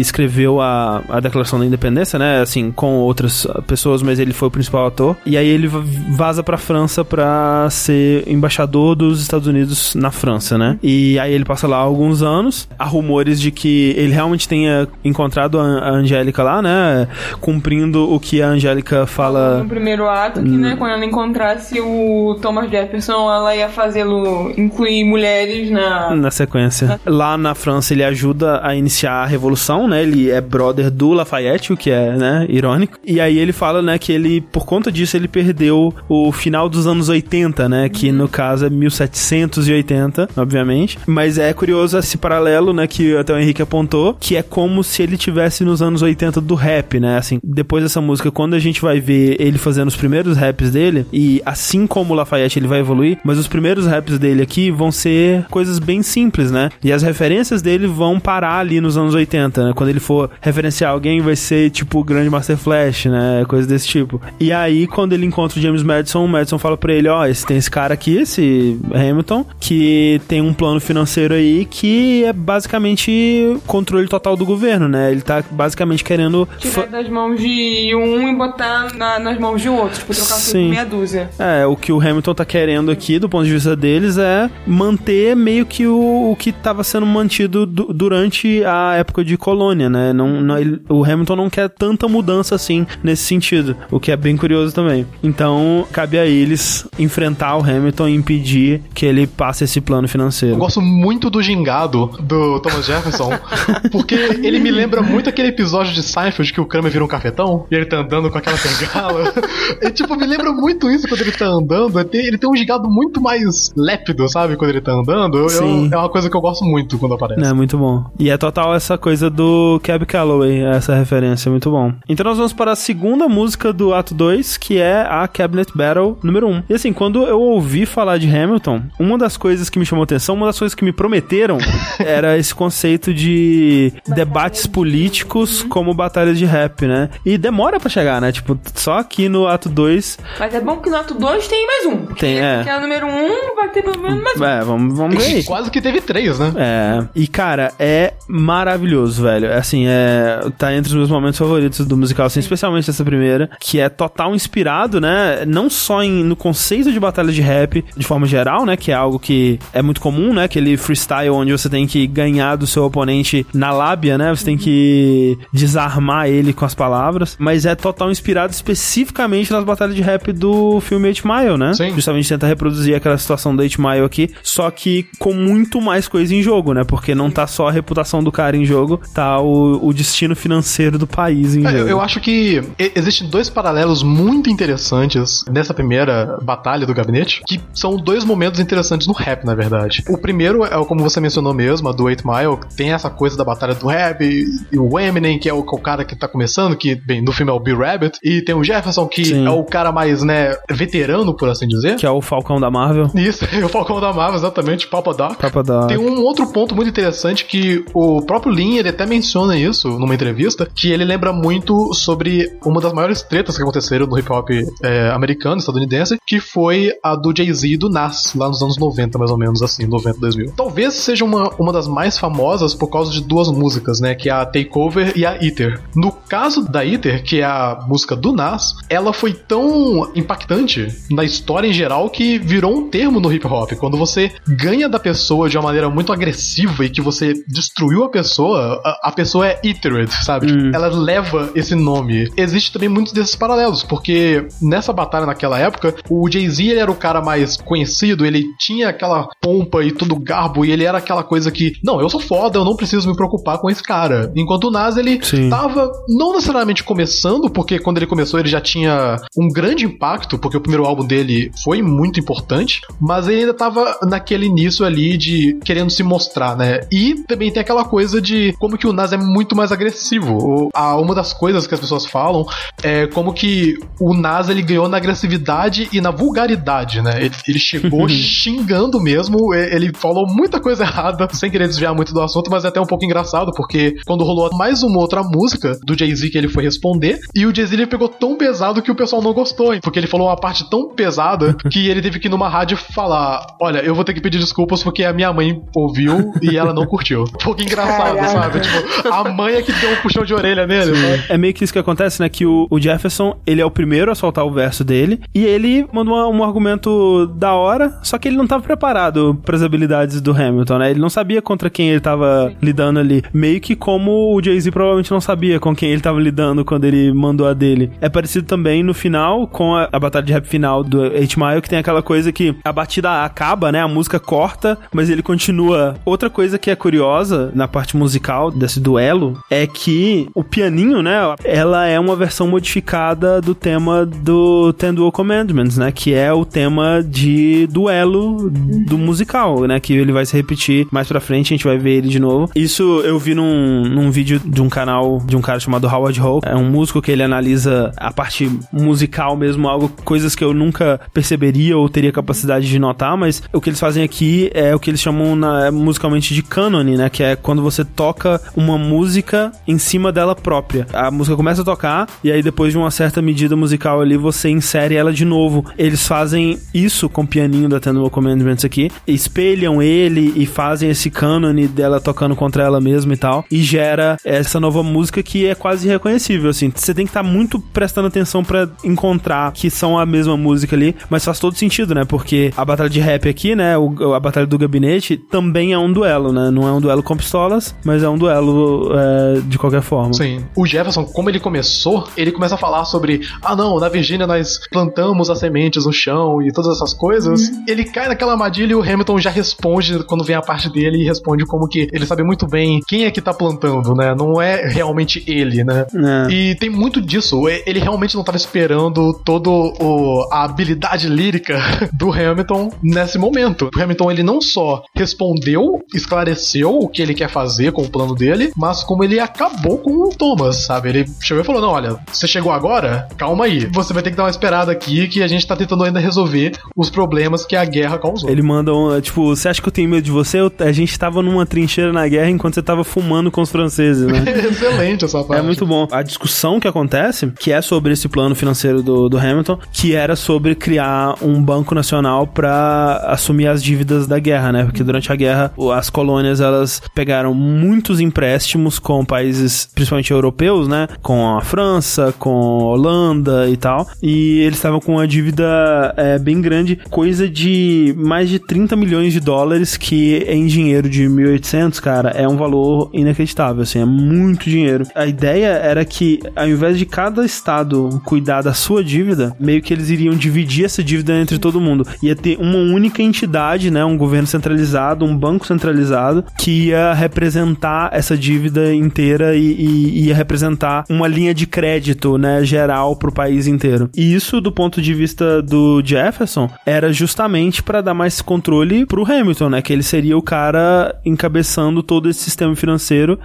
escreveu 0.00 0.60
a, 0.60 1.02
a 1.08 1.20
Declaração 1.20 1.58
da 1.58 1.66
Independência, 1.66 2.18
né? 2.18 2.40
Assim, 2.40 2.70
com 2.70 2.96
outras 2.98 3.46
pessoas, 3.66 4.02
mas 4.02 4.18
ele 4.18 4.32
foi 4.32 4.48
o 4.48 4.50
principal 4.50 4.86
ator. 4.86 5.16
E 5.24 5.36
aí 5.36 5.46
ele 5.48 5.66
va- 5.68 5.82
vaza 6.10 6.42
pra 6.42 6.56
França 6.56 7.04
pra 7.04 7.68
ser 7.70 8.24
embaixador 8.28 8.94
dos 8.94 9.20
Estados 9.20 9.46
Unidos 9.46 9.94
na 9.94 10.10
França, 10.10 10.56
né? 10.58 10.78
E 10.82 11.18
aí 11.18 11.32
ele 11.32 11.44
passa 11.44 11.66
lá 11.66 11.76
alguns 11.76 12.22
anos. 12.22 12.68
Há 12.78 12.84
rumores 12.84 13.40
de 13.40 13.50
que 13.50 13.94
ele 13.96 14.12
realmente 14.12 14.48
tenha 14.56 14.88
encontrado 15.04 15.58
a, 15.58 15.90
Angélica 15.90 16.42
lá, 16.42 16.62
né? 16.62 17.08
Cumprindo 17.40 18.12
o 18.12 18.18
que 18.18 18.40
a 18.40 18.48
Angélica 18.48 19.06
fala. 19.06 19.58
No 19.58 19.68
primeiro 19.68 20.08
ato, 20.08 20.42
que, 20.42 20.48
né, 20.48 20.74
quando 20.78 20.92
ela 20.92 21.04
encontrasse 21.04 21.80
o 21.80 22.38
Thomas 22.40 22.70
Jefferson, 22.70 23.30
ela 23.30 23.54
ia 23.54 23.68
fazê-lo 23.68 24.52
incluir 24.56 25.04
mulheres 25.04 25.70
na. 25.70 26.14
Na 26.14 26.30
sequência. 26.30 26.98
Lá 27.04 27.36
na 27.36 27.54
França 27.54 27.92
ele 27.92 28.02
ajuda 28.02 28.60
a 28.62 28.74
iniciar 28.74 29.22
a 29.22 29.26
revolução, 29.26 29.86
né? 29.86 30.02
Ele 30.02 30.30
é 30.30 30.40
brother 30.40 30.90
do 30.90 31.12
Lafayette, 31.12 31.72
o 31.72 31.76
que 31.76 31.90
é, 31.90 32.16
né, 32.16 32.46
irônico. 32.48 32.98
E 33.04 33.20
aí 33.20 33.38
ele 33.38 33.52
fala, 33.52 33.82
né, 33.82 33.98
que 33.98 34.12
ele, 34.12 34.40
por 34.40 34.64
conta 34.64 34.90
disso, 34.90 35.16
ele 35.16 35.28
perdeu 35.28 35.92
o 36.08 36.32
final 36.32 36.68
dos 36.68 36.86
anos 36.86 37.08
80, 37.08 37.68
né? 37.68 37.88
Que 37.88 38.10
no 38.10 38.28
caso 38.28 38.66
é 38.66 38.70
1780, 38.70 40.28
obviamente. 40.36 40.98
Mas 41.06 41.38
é 41.38 41.52
curioso 41.52 41.98
esse 41.98 42.16
paralelo, 42.16 42.72
né, 42.72 42.86
que 42.86 43.16
até 43.16 43.32
o 43.32 43.38
Henrique 43.38 43.62
apontou, 43.66 44.16
que 44.18 44.36
é 44.36 44.42
como 44.48 44.82
se 44.82 45.02
ele 45.02 45.16
tivesse 45.16 45.64
nos 45.64 45.82
anos 45.82 46.02
80 46.02 46.40
do 46.40 46.54
rap, 46.54 46.98
né? 47.00 47.18
Assim, 47.18 47.38
depois 47.42 47.82
dessa 47.82 48.00
música, 48.00 48.30
quando 48.30 48.54
a 48.54 48.58
gente 48.58 48.80
vai 48.80 49.00
ver 49.00 49.36
ele 49.38 49.58
fazendo 49.58 49.88
os 49.88 49.96
primeiros 49.96 50.36
raps 50.36 50.70
dele, 50.70 51.06
e 51.12 51.42
assim 51.44 51.86
como 51.86 52.12
o 52.12 52.16
Lafayette 52.16 52.58
ele 52.58 52.66
vai 52.66 52.80
evoluir, 52.80 53.18
mas 53.24 53.38
os 53.38 53.48
primeiros 53.48 53.86
raps 53.86 54.18
dele 54.18 54.42
aqui 54.42 54.70
vão 54.70 54.90
ser 54.90 55.44
coisas 55.50 55.78
bem 55.78 56.02
simples, 56.02 56.50
né? 56.50 56.70
E 56.82 56.92
as 56.92 57.02
referências 57.02 57.62
dele 57.62 57.86
vão 57.86 58.18
parar 58.18 58.58
ali 58.58 58.80
nos 58.80 58.96
anos 58.96 59.14
80, 59.14 59.64
né? 59.64 59.72
Quando 59.74 59.90
ele 59.90 60.00
for 60.00 60.30
referenciar 60.40 60.92
alguém, 60.92 61.20
vai 61.20 61.36
ser 61.36 61.70
tipo 61.70 62.00
o 62.00 62.04
grande 62.04 62.30
Master 62.30 62.56
Flash, 62.56 63.06
né? 63.06 63.44
Coisa 63.48 63.66
desse 63.66 63.86
tipo. 63.86 64.20
E 64.38 64.52
aí, 64.52 64.86
quando 64.86 65.12
ele 65.12 65.26
encontra 65.26 65.58
o 65.58 65.62
James 65.62 65.82
Madison, 65.82 66.24
o 66.24 66.28
Madison 66.28 66.58
fala 66.58 66.76
pra 66.76 66.92
ele: 66.92 67.08
Ó, 67.08 67.26
esse 67.26 67.44
tem 67.44 67.56
esse 67.56 67.70
cara 67.70 67.94
aqui, 67.94 68.16
esse 68.16 68.78
Hamilton, 68.92 69.44
que 69.60 70.20
tem 70.28 70.40
um 70.40 70.52
plano 70.52 70.80
financeiro 70.80 71.34
aí 71.34 71.64
que 71.64 72.24
é 72.24 72.32
basicamente 72.32 73.56
controle 73.66 74.08
total 74.08 74.35
do 74.36 74.44
governo, 74.46 74.88
né? 74.88 75.10
Ele 75.10 75.20
tá 75.20 75.42
basicamente 75.50 76.04
querendo. 76.04 76.48
Tirar 76.58 76.86
das 76.86 77.08
mãos 77.08 77.40
de 77.40 77.94
um 77.94 78.28
e 78.28 78.34
botar 78.36 78.94
na- 78.94 79.18
nas 79.18 79.38
mãos 79.38 79.60
de 79.60 79.68
outro, 79.68 79.98
tipo, 79.98 80.14
trocar 80.14 80.34
Sim. 80.34 80.70
meia 80.70 80.84
dúzia. 80.84 81.30
É, 81.38 81.66
o 81.66 81.76
que 81.76 81.92
o 81.92 82.00
Hamilton 82.00 82.34
tá 82.34 82.44
querendo 82.44 82.90
aqui, 82.90 83.18
do 83.18 83.28
ponto 83.28 83.44
de 83.46 83.52
vista 83.52 83.74
deles, 83.76 84.18
é 84.18 84.50
manter 84.66 85.34
meio 85.34 85.64
que 85.66 85.86
o, 85.86 86.30
o 86.32 86.36
que 86.36 86.52
tava 86.52 86.84
sendo 86.84 87.06
mantido 87.06 87.64
du- 87.66 87.92
durante 87.92 88.62
a 88.64 88.94
época 88.96 89.24
de 89.24 89.36
colônia, 89.36 89.88
né? 89.88 90.12
Não, 90.12 90.40
não- 90.40 90.58
ele- 90.58 90.80
o 90.88 91.04
Hamilton 91.04 91.36
não 91.36 91.50
quer 91.50 91.68
tanta 91.68 92.06
mudança 92.08 92.54
assim 92.54 92.86
nesse 93.02 93.24
sentido, 93.24 93.76
o 93.90 93.98
que 93.98 94.10
é 94.12 94.16
bem 94.16 94.36
curioso 94.36 94.74
também. 94.74 95.06
Então, 95.22 95.86
cabe 95.92 96.18
a 96.18 96.26
eles 96.26 96.86
enfrentar 96.98 97.56
o 97.56 97.60
Hamilton 97.60 98.08
e 98.08 98.14
impedir 98.14 98.82
que 98.94 99.06
ele 99.06 99.26
passe 99.26 99.64
esse 99.64 99.80
plano 99.80 100.04
Eu 100.04 100.08
financeiro. 100.10 100.56
gosto 100.56 100.80
muito 100.80 101.30
do 101.30 101.42
gingado 101.42 102.06
do 102.20 102.60
Thomas 102.60 102.86
Jefferson, 102.86 103.30
porque 103.90 104.25
ele 104.42 104.58
me 104.58 104.70
lembra 104.70 105.02
muito 105.02 105.28
aquele 105.28 105.48
episódio 105.48 105.92
de 105.92 106.02
Seinfeld 106.02 106.52
que 106.52 106.60
o 106.60 106.66
Kramer 106.66 106.90
vira 106.90 107.04
um 107.04 107.08
cafetão 107.08 107.66
e 107.70 107.74
ele 107.74 107.86
tá 107.86 107.98
andando 107.98 108.30
com 108.30 108.38
aquela 108.38 108.56
bengala. 108.56 109.32
e, 109.82 109.90
tipo, 109.90 110.16
me 110.16 110.26
lembra 110.26 110.52
muito 110.52 110.90
isso 110.90 111.08
quando 111.08 111.20
ele 111.20 111.32
tá 111.32 111.46
andando. 111.46 111.98
Ele 111.98 112.08
tem, 112.08 112.26
ele 112.26 112.38
tem 112.38 112.50
um 112.50 112.56
gingado 112.56 112.88
muito 112.88 113.20
mais 113.20 113.72
lépido, 113.76 114.28
sabe? 114.28 114.56
Quando 114.56 114.70
ele 114.70 114.80
tá 114.80 114.92
andando. 114.92 115.38
Eu- 115.38 115.48
Sim. 115.48 115.90
é 115.92 115.96
uma 115.96 116.08
coisa 116.08 116.28
que 116.30 116.36
eu 116.36 116.40
gosto 116.40 116.64
muito 116.64 116.98
quando 116.98 117.14
aparece. 117.14 117.42
É 117.44 117.52
muito 117.52 117.78
bom. 117.78 118.04
E 118.18 118.30
é 118.30 118.36
total 118.36 118.74
essa 118.74 118.96
coisa 118.98 119.28
do 119.30 119.80
Cab 119.82 120.04
Calloway, 120.06 120.62
essa 120.62 120.94
referência, 120.94 121.50
muito 121.50 121.70
bom. 121.70 121.92
Então 122.08 122.24
nós 122.24 122.36
vamos 122.36 122.52
para 122.52 122.72
a 122.72 122.76
segunda 122.76 123.28
música 123.28 123.72
do 123.72 123.92
ato 123.94 124.14
2, 124.14 124.56
que 124.56 124.78
é 124.78 125.02
a 125.02 125.26
Cabinet 125.28 125.70
Battle 125.74 126.18
número 126.22 126.46
1. 126.48 126.50
Um. 126.50 126.62
E 126.68 126.74
assim, 126.74 126.92
quando 126.92 127.24
eu 127.24 127.40
ouvi 127.40 127.86
falar 127.86 128.18
de 128.18 128.28
Hamilton, 128.34 128.82
uma 128.98 129.18
das 129.18 129.36
coisas 129.36 129.68
que 129.68 129.78
me 129.78 129.86
chamou 129.86 130.04
atenção, 130.04 130.34
uma 130.34 130.46
das 130.46 130.58
coisas 130.58 130.74
que 130.74 130.84
me 130.84 130.92
prometeram 130.92 131.58
era 131.98 132.36
esse 132.38 132.54
conceito 132.54 133.12
de 133.12 133.92
debates 134.16 134.66
políticos 134.66 135.62
como 135.62 135.92
batalhas 135.92 136.38
de 136.38 136.46
rap, 136.46 136.86
né? 136.86 137.10
E 137.24 137.36
demora 137.36 137.78
pra 137.78 137.90
chegar, 137.90 138.18
né? 138.20 138.32
Tipo, 138.32 138.58
só 138.74 138.98
aqui 138.98 139.28
no 139.28 139.46
ato 139.46 139.68
2 139.68 140.18
Mas 140.38 140.54
é 140.54 140.60
bom 140.60 140.78
que 140.78 140.88
no 140.88 140.96
ato 140.96 141.12
2 141.14 141.46
tem 141.46 141.66
mais 141.66 141.86
um. 141.86 142.06
tem, 142.14 142.40
é. 142.40 142.62
Que 142.64 142.70
é 142.70 142.78
o 142.78 142.80
número 142.80 143.06
1, 143.06 143.10
um, 143.10 143.54
vai 143.54 143.68
ter 143.68 143.82
pelo 143.82 143.98
menos 143.98 144.22
mais 144.22 144.40
um. 144.40 144.44
É, 144.44 144.64
vamos, 144.64 144.96
vamos 144.96 145.22
ver. 145.22 145.44
Quase 145.46 145.70
que 145.70 145.82
teve 145.82 146.00
três, 146.00 146.38
né? 146.38 146.52
É. 146.56 147.06
E, 147.14 147.28
cara, 147.28 147.72
é 147.78 148.14
maravilhoso, 148.26 149.22
velho. 149.22 149.52
Assim, 149.52 149.84
é. 149.86 150.40
Tá 150.56 150.72
entre 150.72 150.90
os 150.90 150.96
meus 150.96 151.10
momentos 151.10 151.38
favoritos 151.38 151.84
do 151.86 151.96
musical, 151.96 152.26
assim, 152.26 152.40
especialmente 152.40 152.88
essa 152.88 153.04
primeira, 153.04 153.50
que 153.60 153.78
é 153.78 153.90
total 153.90 154.34
inspirado, 154.34 154.98
né? 154.98 155.44
Não 155.46 155.68
só 155.68 156.02
em, 156.02 156.24
no 156.24 156.34
conceito 156.34 156.90
de 156.90 156.98
batalha 156.98 157.30
de 157.30 157.42
rap, 157.42 157.84
de 157.94 158.06
forma 158.06 158.26
geral, 158.26 158.64
né? 158.64 158.76
Que 158.78 158.90
é 158.90 158.94
algo 158.94 159.18
que 159.18 159.58
é 159.74 159.82
muito 159.82 160.00
comum, 160.00 160.32
né? 160.32 160.44
Aquele 160.44 160.76
freestyle 160.78 161.30
onde 161.30 161.52
você 161.52 161.68
tem 161.68 161.86
que 161.86 162.06
ganhar 162.06 162.56
do 162.56 162.66
seu 162.66 162.84
oponente 162.84 163.46
na 163.52 163.72
lábia, 164.06 164.18
né? 164.18 164.34
Você 164.34 164.44
tem 164.44 164.56
que 164.56 165.38
desarmar 165.52 166.28
ele 166.28 166.52
com 166.52 166.64
as 166.64 166.74
palavras. 166.74 167.36
Mas 167.38 167.66
é 167.66 167.74
total 167.74 168.10
inspirado 168.10 168.52
especificamente 168.52 169.52
nas 169.52 169.64
batalhas 169.64 169.94
de 169.94 170.02
rap 170.02 170.32
do 170.32 170.80
filme 170.80 171.08
8 171.08 171.26
Mile, 171.26 171.56
né? 171.58 171.74
Sim. 171.74 171.92
Justamente 171.94 172.28
tenta 172.28 172.46
reproduzir 172.46 172.94
aquela 172.94 173.18
situação 173.18 173.54
do 173.54 173.60
8 173.62 173.80
Mile 173.80 174.04
aqui, 174.04 174.30
só 174.42 174.70
que 174.70 175.06
com 175.18 175.32
muito 175.34 175.80
mais 175.80 176.06
coisa 176.08 176.34
em 176.34 176.42
jogo, 176.42 176.72
né? 176.72 176.84
Porque 176.84 177.14
não 177.14 177.30
tá 177.30 177.46
só 177.46 177.68
a 177.68 177.72
reputação 177.72 178.22
do 178.22 178.30
cara 178.30 178.56
em 178.56 178.64
jogo, 178.64 179.00
tá 179.14 179.40
o, 179.40 179.86
o 179.88 179.92
destino 179.92 180.36
financeiro 180.36 180.98
do 180.98 181.06
país 181.06 181.54
em 181.56 181.60
É, 181.66 181.70
jogo. 181.70 181.76
eu, 181.82 181.88
eu 181.88 182.00
acho 182.00 182.20
que 182.20 182.62
existem 182.94 183.28
dois 183.28 183.48
paralelos 183.50 184.02
muito 184.02 184.48
interessantes 184.50 185.44
nessa 185.50 185.74
primeira 185.74 186.38
batalha 186.42 186.86
do 186.86 186.94
gabinete, 186.94 187.42
que 187.46 187.60
são 187.74 187.96
dois 187.96 188.24
momentos 188.24 188.60
interessantes 188.60 189.06
no 189.06 189.12
rap, 189.12 189.44
na 189.44 189.54
verdade. 189.54 190.04
O 190.08 190.18
primeiro 190.18 190.64
é 190.64 190.76
o 190.76 190.84
como 190.84 191.02
você 191.02 191.20
mencionou 191.20 191.52
mesmo, 191.54 191.88
a 191.88 191.92
do 191.92 192.04
8 192.04 192.22
Mile, 192.26 192.56
que 192.58 192.74
tem 192.76 192.92
essa 192.92 193.10
coisa 193.10 193.36
da 193.36 193.44
batalha 193.44 193.74
do 193.74 193.86
rap, 193.86 193.95
e, 194.20 194.44
e 194.72 194.78
o 194.78 194.98
Eminem, 194.98 195.38
que 195.38 195.48
é 195.48 195.54
o, 195.54 195.58
o 195.58 195.80
cara 195.80 196.04
que 196.04 196.16
tá 196.16 196.28
começando, 196.28 196.76
que, 196.76 196.94
bem, 196.94 197.22
no 197.22 197.32
filme 197.32 197.50
é 197.50 197.54
o 197.54 197.60
Bill 197.60 197.78
Rabbit, 197.78 198.18
e 198.22 198.42
tem 198.42 198.54
o 198.54 198.64
Jefferson, 198.64 199.06
que 199.06 199.24
Sim. 199.24 199.46
é 199.46 199.50
o 199.50 199.64
cara 199.64 199.92
mais, 199.92 200.22
né, 200.22 200.54
veterano, 200.70 201.34
por 201.34 201.48
assim 201.48 201.66
dizer. 201.66 201.96
Que 201.96 202.06
é 202.06 202.10
o 202.10 202.20
Falcão 202.20 202.60
da 202.60 202.70
Marvel. 202.70 203.10
Isso, 203.14 203.44
o 203.64 203.68
Falcão 203.68 204.00
da 204.00 204.12
Marvel, 204.12 204.36
exatamente, 204.36 204.86
Papa 204.86 205.12
Doc. 205.12 205.36
Papa 205.36 205.62
Doc. 205.62 205.88
Tem 205.88 205.98
um 205.98 206.22
outro 206.22 206.46
ponto 206.48 206.74
muito 206.74 206.88
interessante 206.88 207.44
que 207.44 207.84
o 207.94 208.22
próprio 208.22 208.52
Lin, 208.52 208.76
ele 208.76 208.88
até 208.88 209.06
menciona 209.06 209.56
isso 209.56 209.88
numa 209.88 210.14
entrevista, 210.14 210.68
que 210.74 210.90
ele 210.90 211.04
lembra 211.04 211.32
muito 211.32 211.92
sobre 211.94 212.58
uma 212.64 212.80
das 212.80 212.92
maiores 212.92 213.22
tretas 213.22 213.56
que 213.56 213.62
aconteceram 213.62 214.06
no 214.06 214.18
hip 214.18 214.30
hop 214.30 214.50
é, 214.82 215.10
americano, 215.10 215.58
estadunidense, 215.58 216.16
que 216.26 216.40
foi 216.40 216.92
a 217.02 217.14
do 217.14 217.34
Jay-Z 217.36 217.68
e 217.68 217.76
do 217.76 217.88
Nas, 217.88 218.34
lá 218.34 218.48
nos 218.48 218.62
anos 218.62 218.78
90, 218.78 219.18
mais 219.18 219.30
ou 219.30 219.38
menos, 219.38 219.62
assim, 219.62 219.86
90, 219.86 220.18
2000. 220.20 220.52
Talvez 220.56 220.94
seja 220.94 221.24
uma, 221.24 221.50
uma 221.58 221.72
das 221.72 221.86
mais 221.86 222.18
famosas 222.18 222.74
por 222.74 222.88
causa 222.88 223.10
de 223.10 223.20
duas 223.20 223.48
músicas 223.48 223.75
músicas, 223.76 224.00
né? 224.00 224.14
Que 224.14 224.28
é 224.28 224.32
a 224.32 224.44
Takeover 224.44 225.12
e 225.16 225.26
a 225.26 225.36
Ether. 225.42 225.80
No 225.94 226.10
caso 226.10 226.62
da 226.68 226.84
Ether, 226.84 227.22
que 227.22 227.40
é 227.40 227.44
a 227.44 227.78
música 227.86 228.16
do 228.16 228.32
Nas, 228.32 228.74
ela 228.88 229.12
foi 229.12 229.32
tão 229.32 230.10
impactante 230.14 230.88
na 231.10 231.24
história 231.24 231.68
em 231.68 231.72
geral 231.72 232.08
que 232.10 232.38
virou 232.38 232.76
um 232.76 232.88
termo 232.88 233.20
no 233.20 233.32
hip 233.32 233.46
hop. 233.46 233.72
Quando 233.74 233.96
você 233.96 234.32
ganha 234.46 234.88
da 234.88 234.98
pessoa 234.98 235.48
de 235.48 235.56
uma 235.56 235.64
maneira 235.64 235.88
muito 235.88 236.12
agressiva 236.12 236.84
e 236.84 236.90
que 236.90 237.00
você 237.00 237.34
destruiu 237.46 238.04
a 238.04 238.08
pessoa, 238.08 238.80
a, 238.84 239.08
a 239.08 239.12
pessoa 239.12 239.46
é 239.46 239.60
Ethered, 239.62 240.12
sabe? 240.24 240.46
Tipo, 240.46 240.74
ela 240.74 240.88
leva 240.88 241.50
esse 241.54 241.74
nome. 241.74 242.30
Existe 242.36 242.72
também 242.72 242.88
muitos 242.88 243.12
desses 243.12 243.36
paralelos, 243.36 243.82
porque 243.82 244.46
nessa 244.60 244.92
batalha 244.92 245.26
naquela 245.26 245.58
época, 245.58 245.94
o 246.08 246.30
Jay-Z 246.30 246.76
era 246.76 246.90
o 246.90 246.96
cara 246.96 247.20
mais 247.20 247.56
conhecido, 247.56 248.24
ele 248.24 248.44
tinha 248.58 248.88
aquela 248.88 249.28
pompa 249.40 249.84
e 249.84 249.92
todo 249.92 250.18
garbo, 250.18 250.64
e 250.64 250.70
ele 250.70 250.84
era 250.84 250.98
aquela 250.98 251.22
coisa 251.22 251.50
que, 251.50 251.74
não, 251.82 252.00
eu 252.00 252.08
sou 252.08 252.20
foda, 252.20 252.58
eu 252.58 252.64
não 252.64 252.76
preciso 252.76 253.08
me 253.08 253.16
preocupar 253.16 253.58
com 253.58 253.65
esse 253.70 253.82
cara. 253.82 254.32
Enquanto 254.36 254.64
o 254.64 254.70
Nas, 254.70 254.96
ele 254.96 255.18
Sim. 255.22 255.48
tava 255.50 255.90
não 256.08 256.32
necessariamente 256.32 256.82
começando, 256.84 257.48
porque 257.50 257.78
quando 257.78 257.98
ele 257.98 258.06
começou 258.06 258.38
ele 258.40 258.48
já 258.48 258.60
tinha 258.60 259.16
um 259.36 259.48
grande 259.48 259.84
impacto, 259.84 260.38
porque 260.38 260.56
o 260.56 260.60
primeiro 260.60 260.84
álbum 260.86 261.04
dele 261.06 261.50
foi 261.64 261.82
muito 261.82 262.18
importante, 262.20 262.80
mas 263.00 263.28
ele 263.28 263.40
ainda 263.40 263.54
tava 263.54 263.98
naquele 264.02 264.46
início 264.46 264.84
ali 264.84 265.16
de 265.16 265.58
querendo 265.64 265.90
se 265.90 266.02
mostrar, 266.02 266.56
né? 266.56 266.80
E 266.92 267.14
também 267.26 267.50
tem 267.50 267.60
aquela 267.60 267.84
coisa 267.84 268.20
de 268.20 268.52
como 268.58 268.76
que 268.78 268.86
o 268.86 268.92
Nas 268.92 269.12
é 269.12 269.16
muito 269.16 269.54
mais 269.56 269.72
agressivo. 269.72 270.36
O- 270.36 270.70
uma 271.00 271.14
das 271.14 271.32
coisas 271.32 271.66
que 271.66 271.74
as 271.74 271.80
pessoas 271.80 272.06
falam 272.06 272.44
é 272.82 273.06
como 273.08 273.32
que 273.32 273.74
o 274.00 274.14
Nas 274.14 274.48
ele 274.48 274.62
ganhou 274.62 274.88
na 274.88 274.96
agressividade 274.96 275.88
e 275.92 276.00
na 276.00 276.10
vulgaridade, 276.10 277.00
né? 277.02 277.16
Ele, 277.24 277.34
ele 277.48 277.58
chegou 277.58 278.08
xingando 278.08 279.00
mesmo, 279.00 279.54
ele 279.54 279.90
falou 279.94 280.26
muita 280.26 280.60
coisa 280.60 280.82
errada, 280.84 281.28
sem 281.32 281.50
querer 281.50 281.66
desviar 281.68 281.94
muito 281.94 282.12
do 282.12 282.20
assunto, 282.20 282.50
mas 282.50 282.64
é 282.64 282.68
até 282.68 282.80
um 282.80 282.86
pouco 282.86 283.04
engraçado, 283.04 283.50
porque 283.56 283.96
quando 284.04 284.22
rolou 284.22 284.50
mais 284.56 284.82
uma 284.82 284.98
outra 284.98 285.22
música 285.22 285.78
do 285.84 285.98
Jay-Z 285.98 286.30
que 286.30 286.38
ele 286.38 286.48
foi 286.48 286.62
responder, 286.62 287.18
e 287.34 287.46
o 287.46 287.54
Jay-Z 287.54 287.74
ele 287.74 287.86
pegou 287.86 288.08
tão 288.08 288.36
pesado 288.36 288.82
que 288.82 288.90
o 288.90 288.94
pessoal 288.94 289.22
não 289.22 289.32
gostou, 289.32 289.72
hein? 289.72 289.80
porque 289.82 289.98
ele 289.98 290.06
falou 290.06 290.28
uma 290.28 290.36
parte 290.36 290.68
tão 290.68 290.88
pesada 290.88 291.56
que 291.70 291.88
ele 291.88 292.02
teve 292.02 292.18
que 292.18 292.28
ir 292.28 292.30
numa 292.30 292.48
rádio 292.48 292.76
falar: 292.76 293.46
Olha, 293.60 293.78
eu 293.78 293.94
vou 293.94 294.04
ter 294.04 294.12
que 294.12 294.20
pedir 294.20 294.38
desculpas 294.38 294.82
porque 294.82 295.04
a 295.04 295.12
minha 295.12 295.32
mãe 295.32 295.62
ouviu 295.74 296.32
e 296.42 296.56
ela 296.56 296.72
não 296.72 296.86
curtiu. 296.86 297.22
Um 297.22 297.26
pouco 297.42 297.62
engraçado, 297.62 298.16
Caraca. 298.16 298.28
sabe? 298.28 298.60
Tipo, 298.60 299.08
a 299.12 299.32
mãe 299.32 299.54
é 299.54 299.62
que 299.62 299.72
deu 299.72 299.90
um 299.92 299.96
puxão 299.96 300.24
de 300.24 300.34
orelha 300.34 300.66
nele. 300.66 300.94
sabe? 300.94 301.24
É 301.28 301.38
meio 301.38 301.54
que 301.54 301.64
isso 301.64 301.72
que 301.72 301.78
acontece, 301.78 302.20
né? 302.20 302.28
Que 302.28 302.44
o, 302.44 302.66
o 302.70 302.80
Jefferson, 302.80 303.36
ele 303.46 303.60
é 303.60 303.64
o 303.64 303.70
primeiro 303.70 304.10
a 304.10 304.14
soltar 304.14 304.44
o 304.44 304.50
verso 304.50 304.84
dele. 304.84 305.20
E 305.34 305.44
ele 305.44 305.86
mandou 305.92 306.14
um 306.32 306.44
argumento 306.44 307.26
da 307.36 307.54
hora, 307.54 307.98
só 308.02 308.18
que 308.18 308.28
ele 308.28 308.36
não 308.36 308.46
tava 308.46 308.62
preparado 308.62 309.40
pras 309.44 309.62
habilidades 309.62 310.20
do 310.20 310.32
Hamilton, 310.32 310.78
né? 310.78 310.90
Ele 310.90 311.00
não 311.00 311.10
sabia 311.10 311.40
contra 311.40 311.70
quem 311.70 311.90
ele 311.90 312.00
tava 312.00 312.52
lidando 312.60 312.98
ali. 312.98 313.22
Meio 313.46 313.60
que 313.60 313.76
como 313.76 314.34
o 314.34 314.42
Jay-Z 314.42 314.72
provavelmente 314.72 315.12
não 315.12 315.20
sabia 315.20 315.60
com 315.60 315.72
quem 315.72 315.90
ele 315.92 316.00
tava 316.00 316.18
lidando 316.18 316.64
quando 316.64 316.84
ele 316.84 317.12
mandou 317.12 317.46
a 317.46 317.54
dele. 317.54 317.92
É 318.00 318.08
parecido 318.08 318.44
também 318.44 318.82
no 318.82 318.92
final 318.92 319.46
com 319.46 319.76
a, 319.76 319.88
a 319.92 320.00
batalha 320.00 320.26
de 320.26 320.32
rap 320.32 320.48
final 320.48 320.82
do 320.82 321.00
8 321.00 321.38
Mile, 321.38 321.62
que 321.62 321.68
tem 321.68 321.78
aquela 321.78 322.02
coisa 322.02 322.32
que 322.32 322.56
a 322.64 322.72
batida 322.72 323.22
acaba, 323.24 323.70
né? 323.70 323.80
A 323.80 323.86
música 323.86 324.18
corta, 324.18 324.76
mas 324.92 325.08
ele 325.08 325.22
continua. 325.22 325.94
Outra 326.04 326.28
coisa 326.28 326.58
que 326.58 326.72
é 326.72 326.74
curiosa 326.74 327.52
na 327.54 327.68
parte 327.68 327.96
musical 327.96 328.50
desse 328.50 328.80
duelo 328.80 329.40
é 329.48 329.64
que 329.64 330.28
o 330.34 330.42
pianinho, 330.42 331.00
né? 331.00 331.20
Ela 331.44 331.86
é 331.86 332.00
uma 332.00 332.16
versão 332.16 332.48
modificada 332.48 333.40
do 333.40 333.54
tema 333.54 334.04
do 334.04 334.72
Ten 334.72 334.92
Dual 334.92 335.12
Commandments, 335.12 335.78
né? 335.78 335.92
Que 335.92 336.14
é 336.14 336.32
o 336.32 336.44
tema 336.44 337.00
de 337.00 337.68
duelo 337.68 338.50
do 338.50 338.98
musical, 338.98 339.60
né? 339.68 339.78
Que 339.78 339.92
ele 339.92 340.10
vai 340.10 340.26
se 340.26 340.36
repetir 340.36 340.88
mais 340.90 341.06
pra 341.06 341.20
frente, 341.20 341.54
a 341.54 341.56
gente 341.56 341.64
vai 341.64 341.78
ver 341.78 341.98
ele 341.98 342.08
de 342.08 342.18
novo. 342.18 342.50
Isso 342.56 343.02
eu 343.04 343.16
vi 343.20 343.35
num, 343.36 343.84
num 343.84 344.10
vídeo 344.10 344.40
de 344.44 344.60
um 344.60 344.68
canal 344.68 345.22
de 345.24 345.36
um 345.36 345.40
cara 345.40 345.60
chamado 345.60 345.86
Howard 345.86 346.20
Hope. 346.20 346.48
É 346.48 346.56
um 346.56 346.68
músico 346.68 347.00
que 347.00 347.10
ele 347.12 347.22
analisa 347.22 347.92
a 347.96 348.12
parte 348.12 348.50
musical 348.72 349.36
mesmo, 349.36 349.68
algo, 349.68 349.88
coisas 350.04 350.34
que 350.34 350.42
eu 350.42 350.52
nunca 350.54 351.00
perceberia 351.12 351.76
ou 351.76 351.88
teria 351.88 352.10
capacidade 352.12 352.68
de 352.68 352.78
notar, 352.78 353.16
mas 353.16 353.42
o 353.52 353.60
que 353.60 353.68
eles 353.70 353.80
fazem 353.80 354.02
aqui 354.02 354.50
é 354.54 354.74
o 354.74 354.78
que 354.78 354.90
eles 354.90 355.00
chamam 355.00 355.36
na- 355.36 355.70
musicalmente 355.70 356.34
de 356.34 356.42
cânone, 356.42 356.96
né? 356.96 357.08
Que 357.10 357.22
é 357.22 357.36
quando 357.36 357.62
você 357.62 357.84
toca 357.84 358.40
uma 358.56 358.78
música 358.78 359.52
em 359.66 359.78
cima 359.78 360.10
dela 360.10 360.34
própria. 360.34 360.86
A 360.92 361.10
música 361.10 361.36
começa 361.36 361.62
a 361.62 361.64
tocar 361.64 362.08
e 362.24 362.30
aí 362.32 362.42
depois 362.42 362.72
de 362.72 362.78
uma 362.78 362.90
certa 362.90 363.20
medida 363.20 363.54
musical 363.56 364.00
ali 364.00 364.16
você 364.16 364.48
insere 364.48 364.94
ela 364.94 365.12
de 365.12 365.24
novo. 365.24 365.64
Eles 365.76 366.06
fazem 366.06 366.58
isso 366.72 367.08
com 367.08 367.22
o 367.22 367.26
pianinho 367.26 367.68
da 367.68 367.78
Ten 367.80 367.92
Dual 367.92 368.10
Commandments 368.10 368.64
aqui, 368.64 368.90
espelham 369.06 369.82
ele 369.82 370.32
e 370.36 370.46
fazem 370.46 370.88
esse 370.90 371.10
cânone 371.10 371.66
dela 371.66 372.00
tocando 372.00 372.36
contra 372.36 372.62
ela 372.62 372.80
mesma 372.80 373.12
e 373.12 373.16
tal, 373.16 373.25
e 373.50 373.62
gera 373.62 374.16
essa 374.24 374.58
nova 374.60 374.82
música 374.82 375.22
que 375.22 375.46
é 375.46 375.54
quase 375.54 375.88
reconhecível, 375.88 376.50
assim. 376.50 376.72
Você 376.74 376.94
tem 376.94 377.04
que 377.04 377.10
estar 377.10 377.22
muito 377.22 377.58
prestando 377.58 378.08
atenção 378.08 378.42
pra 378.44 378.68
encontrar 378.84 379.52
que 379.52 379.70
são 379.70 379.98
a 379.98 380.06
mesma 380.06 380.36
música 380.36 380.74
ali, 380.76 380.94
mas 381.10 381.24
faz 381.24 381.38
todo 381.38 381.56
sentido, 381.56 381.94
né? 381.94 382.04
Porque 382.04 382.52
a 382.56 382.64
batalha 382.64 382.90
de 382.90 383.00
rap 383.00 383.28
aqui, 383.28 383.54
né, 383.54 383.76
o- 383.78 384.14
a 384.14 384.20
batalha 384.20 384.46
do 384.46 384.58
gabinete 384.58 385.16
também 385.16 385.72
é 385.72 385.78
um 385.78 385.92
duelo, 385.92 386.32
né? 386.32 386.50
Não 386.50 386.66
é 386.66 386.72
um 386.72 386.80
duelo 386.80 387.02
com 387.02 387.16
pistolas, 387.16 387.74
mas 387.84 388.02
é 388.02 388.08
um 388.08 388.18
duelo 388.18 388.90
é, 388.94 389.40
de 389.46 389.58
qualquer 389.58 389.82
forma. 389.82 390.12
Sim. 390.14 390.44
O 390.56 390.66
Jefferson, 390.66 391.04
como 391.04 391.28
ele 391.30 391.40
começou, 391.40 392.06
ele 392.16 392.32
começa 392.32 392.54
a 392.54 392.58
falar 392.58 392.84
sobre: 392.84 393.20
ah, 393.42 393.54
não, 393.56 393.78
na 393.78 393.88
Virgínia 393.88 394.26
nós 394.26 394.58
plantamos 394.70 395.30
as 395.30 395.38
sementes 395.38 395.84
no 395.86 395.92
chão 395.92 396.42
e 396.42 396.52
todas 396.52 396.76
essas 396.76 396.92
coisas. 396.94 397.50
Ele 397.66 397.84
cai 397.84 398.08
naquela 398.08 398.32
armadilha 398.32 398.72
e 398.72 398.74
o 398.74 398.82
Hamilton 398.82 399.18
já 399.18 399.30
responde 399.30 400.02
quando 400.04 400.24
vem 400.24 400.36
a 400.36 400.42
parte 400.42 400.70
dele 400.70 401.02
e 401.02 401.04
responde 401.04 401.44
como 401.44 401.68
que 401.68 401.88
ele 401.92 402.06
sabe 402.06 402.22
muito 402.22 402.46
bem 402.46 402.80
quem 402.86 403.04
é 403.04 403.10
que 403.16 403.22
tá 403.22 403.32
plantando, 403.32 403.94
né? 403.94 404.14
Não 404.14 404.40
é 404.40 404.68
realmente 404.68 405.24
ele, 405.26 405.64
né? 405.64 405.86
É. 406.28 406.32
E 406.32 406.54
tem 406.56 406.68
muito 406.68 407.00
disso. 407.00 407.48
Ele 407.48 407.78
realmente 407.80 408.14
não 408.14 408.22
tava 408.22 408.36
esperando 408.36 409.14
todo 409.24 409.50
o, 409.80 410.28
a 410.30 410.44
habilidade 410.44 411.08
lírica 411.08 411.58
do 411.96 412.12
Hamilton 412.12 412.70
nesse 412.82 413.16
momento. 413.18 413.70
O 413.74 413.80
Hamilton 413.82 414.10
ele 414.10 414.22
não 414.22 414.38
só 414.40 414.82
respondeu, 414.94 415.80
esclareceu 415.94 416.78
o 416.78 416.88
que 416.88 417.00
ele 417.00 417.14
quer 417.14 417.30
fazer 417.30 417.72
com 417.72 417.82
o 417.82 417.88
plano 417.88 418.14
dele, 418.14 418.52
mas 418.54 418.84
como 418.84 419.02
ele 419.02 419.18
acabou 419.18 419.78
com 419.78 419.92
o 419.92 420.10
Thomas, 420.14 420.64
sabe? 420.66 420.90
Ele 420.90 421.06
chegou 421.22 421.42
e 421.42 421.46
falou: 421.46 421.62
Não, 421.62 421.70
olha, 421.70 421.96
você 422.12 422.26
chegou 422.26 422.52
agora? 422.52 423.08
Calma 423.16 423.46
aí. 423.46 423.66
Você 423.72 423.94
vai 423.94 424.02
ter 424.02 424.10
que 424.10 424.16
dar 424.16 424.24
uma 424.24 424.30
esperada 424.30 424.70
aqui 424.72 425.08
que 425.08 425.22
a 425.22 425.28
gente 425.28 425.46
tá 425.46 425.56
tentando 425.56 425.84
ainda 425.84 425.98
resolver 425.98 426.52
os 426.76 426.90
problemas 426.90 427.46
que 427.46 427.56
a 427.56 427.64
guerra 427.64 427.98
causou. 427.98 428.28
Ele 428.28 428.42
manda 428.42 428.74
um, 428.74 429.00
tipo, 429.00 429.34
você 429.34 429.48
acha 429.48 429.62
que 429.62 429.68
eu 429.68 429.72
tenho 429.72 429.88
medo 429.88 430.02
de 430.04 430.10
você? 430.10 430.38
Eu- 430.40 430.52
a 430.58 430.72
gente 430.72 430.98
tava 430.98 431.22
numa 431.22 431.46
trincheira 431.46 431.92
na 431.92 432.06
guerra 432.06 432.28
enquanto 432.28 432.54
você 432.54 432.62
tava 432.62 432.84
fumando 432.84 433.05
com 433.30 433.40
os 433.40 433.50
franceses, 433.50 434.06
né? 434.06 434.24
Excelente 434.50 435.04
essa 435.04 435.22
parte. 435.22 435.40
É 435.40 435.42
muito 435.42 435.66
bom. 435.66 435.88
A 435.90 436.02
discussão 436.02 436.60
que 436.60 436.68
acontece, 436.68 437.32
que 437.38 437.52
é 437.52 437.60
sobre 437.62 437.92
esse 437.92 438.08
plano 438.08 438.34
financeiro 438.34 438.82
do, 438.82 439.08
do 439.08 439.18
Hamilton, 439.18 439.58
que 439.72 439.94
era 439.94 440.16
sobre 440.16 440.54
criar 440.54 441.14
um 441.22 441.42
banco 441.42 441.74
nacional 441.74 442.26
pra 442.26 443.02
assumir 443.06 443.46
as 443.46 443.62
dívidas 443.62 444.06
da 444.06 444.18
guerra, 444.18 444.52
né? 444.52 444.64
Porque 444.64 444.82
durante 444.82 445.12
a 445.12 445.16
guerra, 445.16 445.52
as 445.74 445.90
colônias, 445.90 446.40
elas 446.40 446.82
pegaram 446.94 447.34
muitos 447.34 448.00
empréstimos 448.00 448.78
com 448.78 449.04
países, 449.04 449.68
principalmente 449.74 450.10
europeus, 450.10 450.68
né? 450.68 450.88
Com 451.02 451.36
a 451.36 451.40
França, 451.40 452.14
com 452.18 452.30
a 452.30 452.64
Holanda 452.72 453.48
e 453.48 453.56
tal. 453.56 453.86
E 454.02 454.40
eles 454.40 454.58
estavam 454.58 454.80
com 454.80 454.92
uma 454.92 455.06
dívida 455.06 455.94
é, 455.96 456.18
bem 456.18 456.40
grande, 456.40 456.76
coisa 456.90 457.28
de 457.28 457.94
mais 457.96 458.28
de 458.28 458.38
30 458.38 458.76
milhões 458.76 459.12
de 459.12 459.20
dólares, 459.20 459.76
que 459.76 460.24
em 460.28 460.46
dinheiro 460.46 460.88
de 460.88 461.08
1800, 461.08 461.80
cara, 461.80 462.10
é 462.10 462.26
um 462.28 462.36
valor 462.36 462.85
inacreditável, 462.92 463.62
assim, 463.62 463.80
é 463.80 463.84
muito 463.84 464.48
dinheiro. 464.48 464.86
A 464.94 465.06
ideia 465.06 465.48
era 465.48 465.84
que, 465.84 466.20
ao 466.34 466.48
invés 466.48 466.78
de 466.78 466.86
cada 466.86 467.24
estado 467.24 468.00
cuidar 468.04 468.42
da 468.42 468.52
sua 468.52 468.82
dívida, 468.82 469.34
meio 469.38 469.62
que 469.62 469.72
eles 469.72 469.90
iriam 469.90 470.14
dividir 470.14 470.64
essa 470.64 470.82
dívida 470.82 471.14
entre 471.14 471.38
todo 471.38 471.60
mundo. 471.60 471.86
Ia 472.02 472.14
ter 472.14 472.38
uma 472.38 472.58
única 472.58 473.02
entidade, 473.02 473.70
né, 473.70 473.84
um 473.84 473.96
governo 473.96 474.26
centralizado, 474.26 475.04
um 475.04 475.16
banco 475.16 475.46
centralizado, 475.46 476.24
que 476.38 476.68
ia 476.68 476.92
representar 476.94 477.90
essa 477.92 478.16
dívida 478.16 478.74
inteira 478.74 479.36
e, 479.36 479.52
e 479.52 480.06
ia 480.06 480.14
representar 480.14 480.84
uma 480.88 481.08
linha 481.08 481.34
de 481.34 481.46
crédito, 481.46 482.18
né, 482.18 482.44
geral 482.44 482.96
pro 482.96 483.12
país 483.12 483.46
inteiro. 483.46 483.90
E 483.96 484.14
isso, 484.14 484.40
do 484.40 484.52
ponto 484.52 484.80
de 484.80 484.94
vista 484.94 485.42
do 485.42 485.82
Jefferson, 485.84 486.50
era 486.64 486.92
justamente 486.92 487.62
para 487.62 487.80
dar 487.80 487.94
mais 487.94 488.20
controle 488.20 488.86
pro 488.86 489.04
Hamilton, 489.04 489.50
né, 489.50 489.62
que 489.62 489.72
ele 489.72 489.82
seria 489.82 490.16
o 490.16 490.22
cara 490.22 490.94
encabeçando 491.04 491.82
todo 491.82 492.08
esse 492.08 492.20
sistema 492.20 492.54
financeiro. 492.54 492.75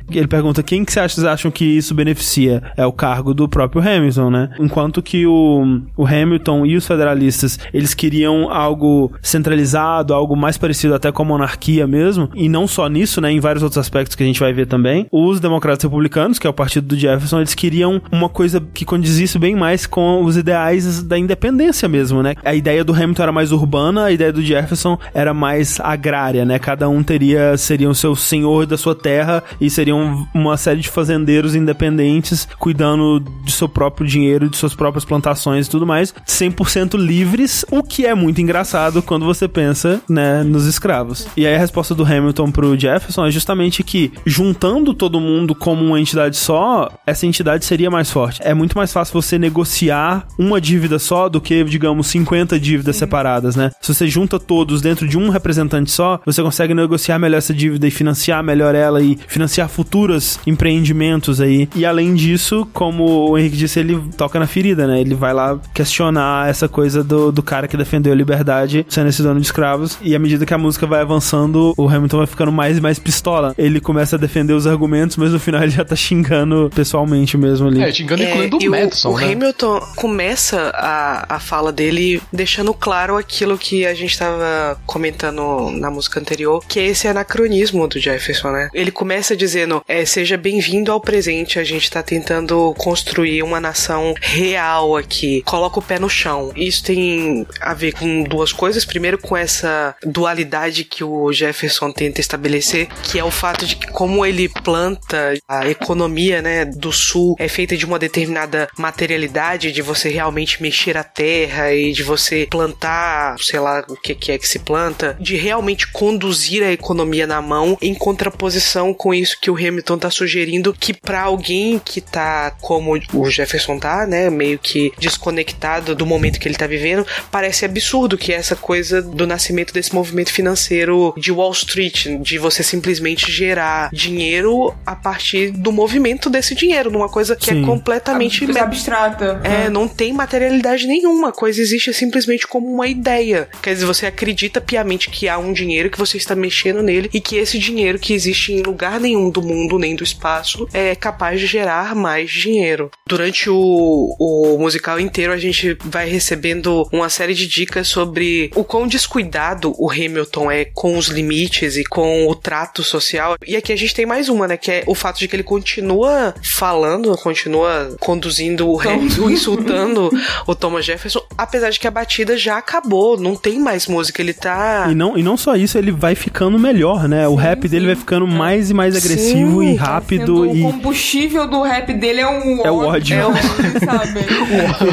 E 0.09 0.17
ele 0.17 0.27
pergunta 0.27 0.63
quem 0.63 0.83
que 0.83 0.91
vocês 0.91 1.23
acham 1.23 1.51
que 1.51 1.65
isso 1.65 1.93
beneficia? 1.93 2.61
É 2.75 2.85
o 2.85 2.91
cargo 2.91 3.33
do 3.33 3.47
próprio 3.47 3.81
Hamilton, 3.81 4.29
né? 4.29 4.49
Enquanto 4.59 5.01
que 5.01 5.25
o, 5.25 5.81
o 5.95 6.05
Hamilton 6.05 6.65
e 6.65 6.75
os 6.75 6.85
federalistas, 6.85 7.59
eles 7.73 7.93
queriam 7.93 8.51
algo 8.51 9.11
centralizado, 9.21 10.13
algo 10.13 10.35
mais 10.35 10.57
parecido 10.57 10.95
até 10.95 11.11
com 11.11 11.23
a 11.23 11.25
monarquia 11.25 11.87
mesmo, 11.87 12.29
e 12.35 12.49
não 12.49 12.67
só 12.67 12.87
nisso, 12.87 13.21
né, 13.21 13.31
em 13.31 13.39
vários 13.39 13.63
outros 13.63 13.77
aspectos 13.77 14.15
que 14.15 14.23
a 14.23 14.25
gente 14.25 14.39
vai 14.39 14.53
ver 14.53 14.67
também. 14.67 15.07
Os 15.11 15.39
democratas 15.39 15.83
republicanos, 15.83 16.39
que 16.39 16.47
é 16.47 16.49
o 16.49 16.53
partido 16.53 16.87
do 16.87 16.95
Jefferson, 16.97 17.39
eles 17.39 17.53
queriam 17.53 18.01
uma 18.11 18.29
coisa 18.29 18.61
que 18.73 18.85
condizisse 18.85 19.37
bem 19.37 19.55
mais 19.55 19.85
com 19.85 20.23
os 20.23 20.37
ideais 20.37 21.03
da 21.03 21.17
independência 21.17 21.87
mesmo, 21.87 22.21
né? 22.21 22.35
A 22.43 22.53
ideia 22.53 22.83
do 22.83 22.93
Hamilton 22.93 23.23
era 23.23 23.31
mais 23.31 23.51
urbana, 23.51 24.05
a 24.05 24.11
ideia 24.11 24.31
do 24.31 24.41
Jefferson 24.41 24.97
era 25.13 25.33
mais 25.33 25.79
agrária, 25.79 26.45
né? 26.45 26.59
Cada 26.59 26.87
um 26.89 27.03
teria 27.03 27.57
seria 27.57 27.89
o 27.89 27.95
seu 27.95 28.15
senhor 28.15 28.65
da 28.65 28.77
sua 28.77 28.95
terra 28.95 29.40
e 29.59 29.69
seriam 29.69 30.27
uma 30.33 30.57
série 30.57 30.81
de 30.81 30.89
fazendeiros 30.89 31.55
independentes 31.55 32.47
cuidando 32.59 33.19
de 33.43 33.51
seu 33.51 33.67
próprio 33.69 34.07
dinheiro, 34.07 34.49
de 34.49 34.57
suas 34.57 34.73
próprias 34.73 35.05
plantações 35.05 35.67
e 35.67 35.69
tudo 35.69 35.85
mais, 35.85 36.13
100% 36.27 36.97
livres, 36.97 37.65
o 37.71 37.83
que 37.83 38.05
é 38.05 38.15
muito 38.15 38.41
engraçado 38.41 39.01
quando 39.01 39.25
você 39.25 39.47
pensa, 39.47 40.01
né, 40.09 40.43
nos 40.43 40.65
escravos. 40.65 41.27
E 41.35 41.45
aí 41.45 41.55
a 41.55 41.59
resposta 41.59 41.93
do 41.93 42.03
Hamilton 42.03 42.51
pro 42.51 42.77
Jefferson 42.77 43.25
é 43.25 43.31
justamente 43.31 43.83
que 43.83 44.11
juntando 44.25 44.93
todo 44.93 45.19
mundo 45.19 45.53
como 45.55 45.83
uma 45.83 45.99
entidade 45.99 46.37
só, 46.37 46.89
essa 47.05 47.25
entidade 47.25 47.65
seria 47.65 47.89
mais 47.89 48.11
forte. 48.11 48.41
É 48.43 48.53
muito 48.53 48.77
mais 48.77 48.91
fácil 48.91 49.13
você 49.13 49.37
negociar 49.37 50.27
uma 50.37 50.59
dívida 50.59 50.99
só 50.99 51.29
do 51.29 51.41
que, 51.41 51.63
digamos, 51.63 52.07
50 52.07 52.59
dívidas 52.59 52.95
separadas, 52.95 53.55
né? 53.55 53.71
Se 53.81 53.93
você 53.93 54.07
junta 54.07 54.39
todos 54.39 54.81
dentro 54.81 55.07
de 55.07 55.17
um 55.17 55.29
representante 55.29 55.91
só, 55.91 56.19
você 56.25 56.41
consegue 56.41 56.73
negociar 56.73 57.19
melhor 57.19 57.37
essa 57.37 57.53
dívida 57.53 57.87
e 57.87 57.91
financiar 57.91 58.43
melhor 58.43 58.75
ela 58.75 59.01
e 59.01 59.17
financiar 59.31 59.69
futuros 59.69 60.39
empreendimentos 60.45 61.39
aí. 61.39 61.69
E 61.75 61.85
além 61.85 62.13
disso, 62.13 62.67
como 62.73 63.29
o 63.29 63.37
Henrique 63.37 63.57
disse, 63.57 63.79
ele 63.79 63.99
toca 64.17 64.39
na 64.39 64.45
ferida, 64.45 64.85
né? 64.85 64.99
Ele 64.99 65.15
vai 65.15 65.33
lá 65.33 65.59
questionar 65.73 66.49
essa 66.49 66.67
coisa 66.67 67.03
do, 67.03 67.31
do 67.31 67.41
cara 67.41 67.67
que 67.67 67.77
defendeu 67.77 68.11
a 68.11 68.15
liberdade 68.15 68.85
sendo 68.89 69.09
esse 69.09 69.23
dono 69.23 69.39
de 69.39 69.45
escravos. 69.45 69.97
E 70.01 70.15
à 70.15 70.19
medida 70.19 70.45
que 70.45 70.53
a 70.53 70.57
música 70.57 70.85
vai 70.85 71.01
avançando, 71.01 71.73
o 71.77 71.87
Hamilton 71.87 72.17
vai 72.17 72.27
ficando 72.27 72.51
mais 72.51 72.77
e 72.77 72.81
mais 72.81 72.99
pistola. 72.99 73.55
Ele 73.57 73.79
começa 73.79 74.15
a 74.15 74.19
defender 74.19 74.53
os 74.53 74.67
argumentos, 74.67 75.17
mas 75.17 75.31
no 75.31 75.39
final 75.39 75.61
ele 75.61 75.71
já 75.71 75.85
tá 75.85 75.95
xingando 75.95 76.69
pessoalmente 76.73 77.37
mesmo 77.37 77.67
ali. 77.67 77.81
É, 77.81 77.91
xingando 77.91 78.23
É, 78.23 78.29
incluindo 78.29 78.57
o 78.57 78.69
Madison, 78.69 79.09
o 79.11 79.17
né? 79.17 79.31
Hamilton 79.31 79.79
começa 79.95 80.71
a, 80.73 81.35
a 81.35 81.39
fala 81.39 81.71
dele 81.71 82.21
deixando 82.33 82.73
claro 82.73 83.17
aquilo 83.17 83.57
que 83.57 83.85
a 83.85 83.93
gente 83.93 84.17
tava 84.17 84.77
comentando 84.85 85.71
na 85.71 85.89
música 85.89 86.19
anterior, 86.19 86.63
que 86.67 86.79
é 86.79 86.87
esse 86.87 87.07
anacronismo 87.07 87.87
do 87.87 87.99
Jefferson, 87.99 88.51
né? 88.51 88.69
Ele 88.73 88.91
começa 88.91 89.20
dizendo, 89.29 89.83
é, 89.87 90.05
seja 90.05 90.37
bem-vindo 90.37 90.91
ao 90.91 90.99
presente, 90.99 91.59
a 91.59 91.63
gente 91.63 91.89
tá 91.89 92.01
tentando 92.01 92.73
construir 92.77 93.43
uma 93.43 93.59
nação 93.59 94.13
real 94.19 94.97
aqui, 94.97 95.41
coloca 95.43 95.79
o 95.79 95.81
pé 95.81 95.99
no 95.99 96.09
chão. 96.09 96.51
Isso 96.55 96.83
tem 96.83 97.45
a 97.59 97.73
ver 97.73 97.93
com 97.93 98.23
duas 98.23 98.51
coisas, 98.51 98.83
primeiro 98.85 99.17
com 99.17 99.37
essa 99.37 99.95
dualidade 100.03 100.83
que 100.83 101.03
o 101.03 101.31
Jefferson 101.31 101.91
tenta 101.91 102.19
estabelecer, 102.19 102.87
que 103.03 103.19
é 103.19 103.23
o 103.23 103.31
fato 103.31 103.65
de 103.65 103.75
que 103.75 103.87
como 103.87 104.25
ele 104.25 104.49
planta 104.49 105.33
a 105.47 105.69
economia, 105.69 106.41
né, 106.41 106.65
do 106.65 106.91
sul 106.91 107.35
é 107.37 107.47
feita 107.47 107.77
de 107.77 107.85
uma 107.85 107.99
determinada 107.99 108.67
materialidade, 108.77 109.71
de 109.71 109.81
você 109.81 110.09
realmente 110.09 110.61
mexer 110.61 110.97
a 110.97 111.03
terra 111.03 111.73
e 111.73 111.91
de 111.91 112.03
você 112.03 112.47
plantar, 112.49 113.37
sei 113.39 113.59
lá 113.59 113.83
o 113.87 113.95
que 113.95 114.15
que 114.15 114.31
é 114.31 114.37
que 114.37 114.47
se 114.47 114.59
planta, 114.59 115.17
de 115.19 115.35
realmente 115.35 115.91
conduzir 115.91 116.63
a 116.63 116.71
economia 116.71 117.27
na 117.27 117.41
mão 117.41 117.77
em 117.81 117.93
contraposição 117.93 118.93
com 118.93 119.10
isso 119.13 119.37
que 119.39 119.49
o 119.49 119.55
Hamilton 119.55 119.97
tá 119.97 120.09
sugerindo 120.09 120.73
que 120.73 120.93
para 120.93 121.21
alguém 121.21 121.79
que 121.83 122.01
tá 122.01 122.51
como 122.61 122.99
o 123.13 123.29
Jefferson 123.29 123.77
tá, 123.79 124.05
né, 124.05 124.29
meio 124.29 124.59
que 124.59 124.91
desconectado 124.99 125.95
do 125.95 126.05
momento 126.05 126.39
que 126.39 126.47
ele 126.47 126.55
tá 126.55 126.67
vivendo, 126.67 127.05
parece 127.31 127.65
absurdo 127.65 128.17
que 128.17 128.33
essa 128.33 128.55
coisa 128.55 129.01
do 129.01 129.25
nascimento 129.27 129.73
desse 129.73 129.93
movimento 129.93 130.31
financeiro 130.31 131.13
de 131.17 131.31
Wall 131.31 131.51
Street, 131.51 132.07
de 132.21 132.37
você 132.37 132.63
simplesmente 132.63 133.31
gerar 133.31 133.89
dinheiro 133.91 134.73
a 134.85 134.95
partir 134.95 135.51
do 135.51 135.71
movimento 135.71 136.29
desse 136.29 136.55
dinheiro, 136.55 136.91
numa 136.91 137.09
coisa 137.09 137.35
que 137.35 137.45
Sim. 137.45 137.63
é 137.63 137.65
completamente 137.65 138.45
Coisa 138.45 138.61
abstrata. 138.61 139.41
é, 139.43 139.69
não 139.69 139.87
tem 139.87 140.13
materialidade 140.13 140.87
nenhuma. 140.87 141.29
A 141.29 141.31
coisa 141.31 141.61
existe 141.61 141.93
simplesmente 141.93 142.47
como 142.47 142.67
uma 142.71 142.87
ideia. 142.87 143.47
Quer 143.61 143.73
dizer, 143.73 143.85
você 143.85 144.05
acredita 144.05 144.61
piamente 144.61 145.09
que 145.09 145.27
há 145.27 145.37
um 145.37 145.53
dinheiro, 145.53 145.89
que 145.89 145.97
você 145.97 146.17
está 146.17 146.35
mexendo 146.35 146.81
nele 146.81 147.09
e 147.13 147.19
que 147.19 147.35
esse 147.37 147.57
dinheiro 147.57 147.99
que 147.99 148.13
existe 148.13 148.53
em 148.53 148.61
lugar 148.61 148.99
nenhum 149.01 149.29
do 149.29 149.41
mundo 149.41 149.79
nem 149.79 149.95
do 149.95 150.03
espaço 150.03 150.67
é 150.73 150.95
capaz 150.95 151.39
de 151.39 151.47
gerar 151.47 151.95
mais 151.95 152.31
dinheiro. 152.31 152.89
Durante 153.07 153.49
o, 153.49 154.15
o 154.19 154.57
musical 154.59 154.99
inteiro, 154.99 155.33
a 155.33 155.37
gente 155.37 155.77
vai 155.83 156.07
recebendo 156.07 156.87
uma 156.91 157.09
série 157.09 157.33
de 157.33 157.47
dicas 157.47 157.87
sobre 157.87 158.51
o 158.55 158.63
quão 158.63 158.87
descuidado 158.87 159.73
o 159.77 159.89
Hamilton 159.89 160.51
é 160.51 160.65
com 160.65 160.97
os 160.97 161.07
limites 161.07 161.75
e 161.77 161.83
com 161.83 162.27
o 162.27 162.35
trato 162.35 162.83
social. 162.83 163.35
E 163.45 163.55
aqui 163.55 163.73
a 163.73 163.75
gente 163.75 163.93
tem 163.93 164.05
mais 164.05 164.29
uma, 164.29 164.47
né? 164.47 164.57
Que 164.57 164.71
é 164.71 164.83
o 164.85 164.95
fato 164.95 165.19
de 165.19 165.27
que 165.27 165.35
ele 165.35 165.43
continua 165.43 166.33
falando, 166.43 167.17
continua 167.17 167.95
conduzindo 167.99 168.69
o 168.69 168.79
Hamilton, 168.79 169.29
insultando 169.29 170.09
o 170.45 170.55
Thomas 170.55 170.85
Jefferson, 170.85 171.21
apesar 171.37 171.69
de 171.69 171.79
que 171.79 171.87
a 171.87 171.91
batida 171.91 172.37
já 172.37 172.57
acabou, 172.57 173.17
não 173.17 173.35
tem 173.35 173.59
mais 173.59 173.87
música, 173.87 174.21
ele 174.21 174.33
tá. 174.33 174.87
E 174.89 174.95
não, 174.95 175.17
e 175.17 175.23
não 175.23 175.35
só 175.35 175.55
isso, 175.55 175.77
ele 175.77 175.91
vai 175.91 176.15
ficando 176.15 176.59
melhor, 176.59 177.07
né? 177.07 177.27
o 177.27 177.35
rap 177.35 177.67
dele 177.67 177.87
vai 177.87 177.95
ficando 177.95 178.27
mais 178.27 178.69
e 178.69 178.73
mais 178.73 178.90
agressivo 178.97 179.61
Sim, 179.61 179.73
e 179.73 179.77
tá 179.77 179.83
rápido 179.83 180.41
O 180.41 180.55
e 180.55 180.61
combustível 180.61 181.47
do 181.47 181.61
rap 181.61 181.93
dele 181.93 182.21
é 182.21 182.27
o 182.27 182.65
É 182.65 182.71
o 182.71 182.77
ódio. 182.77 183.17
É 183.17 183.25
o 183.25 183.29
ódio, 183.29 183.85
sabe? 183.85 184.19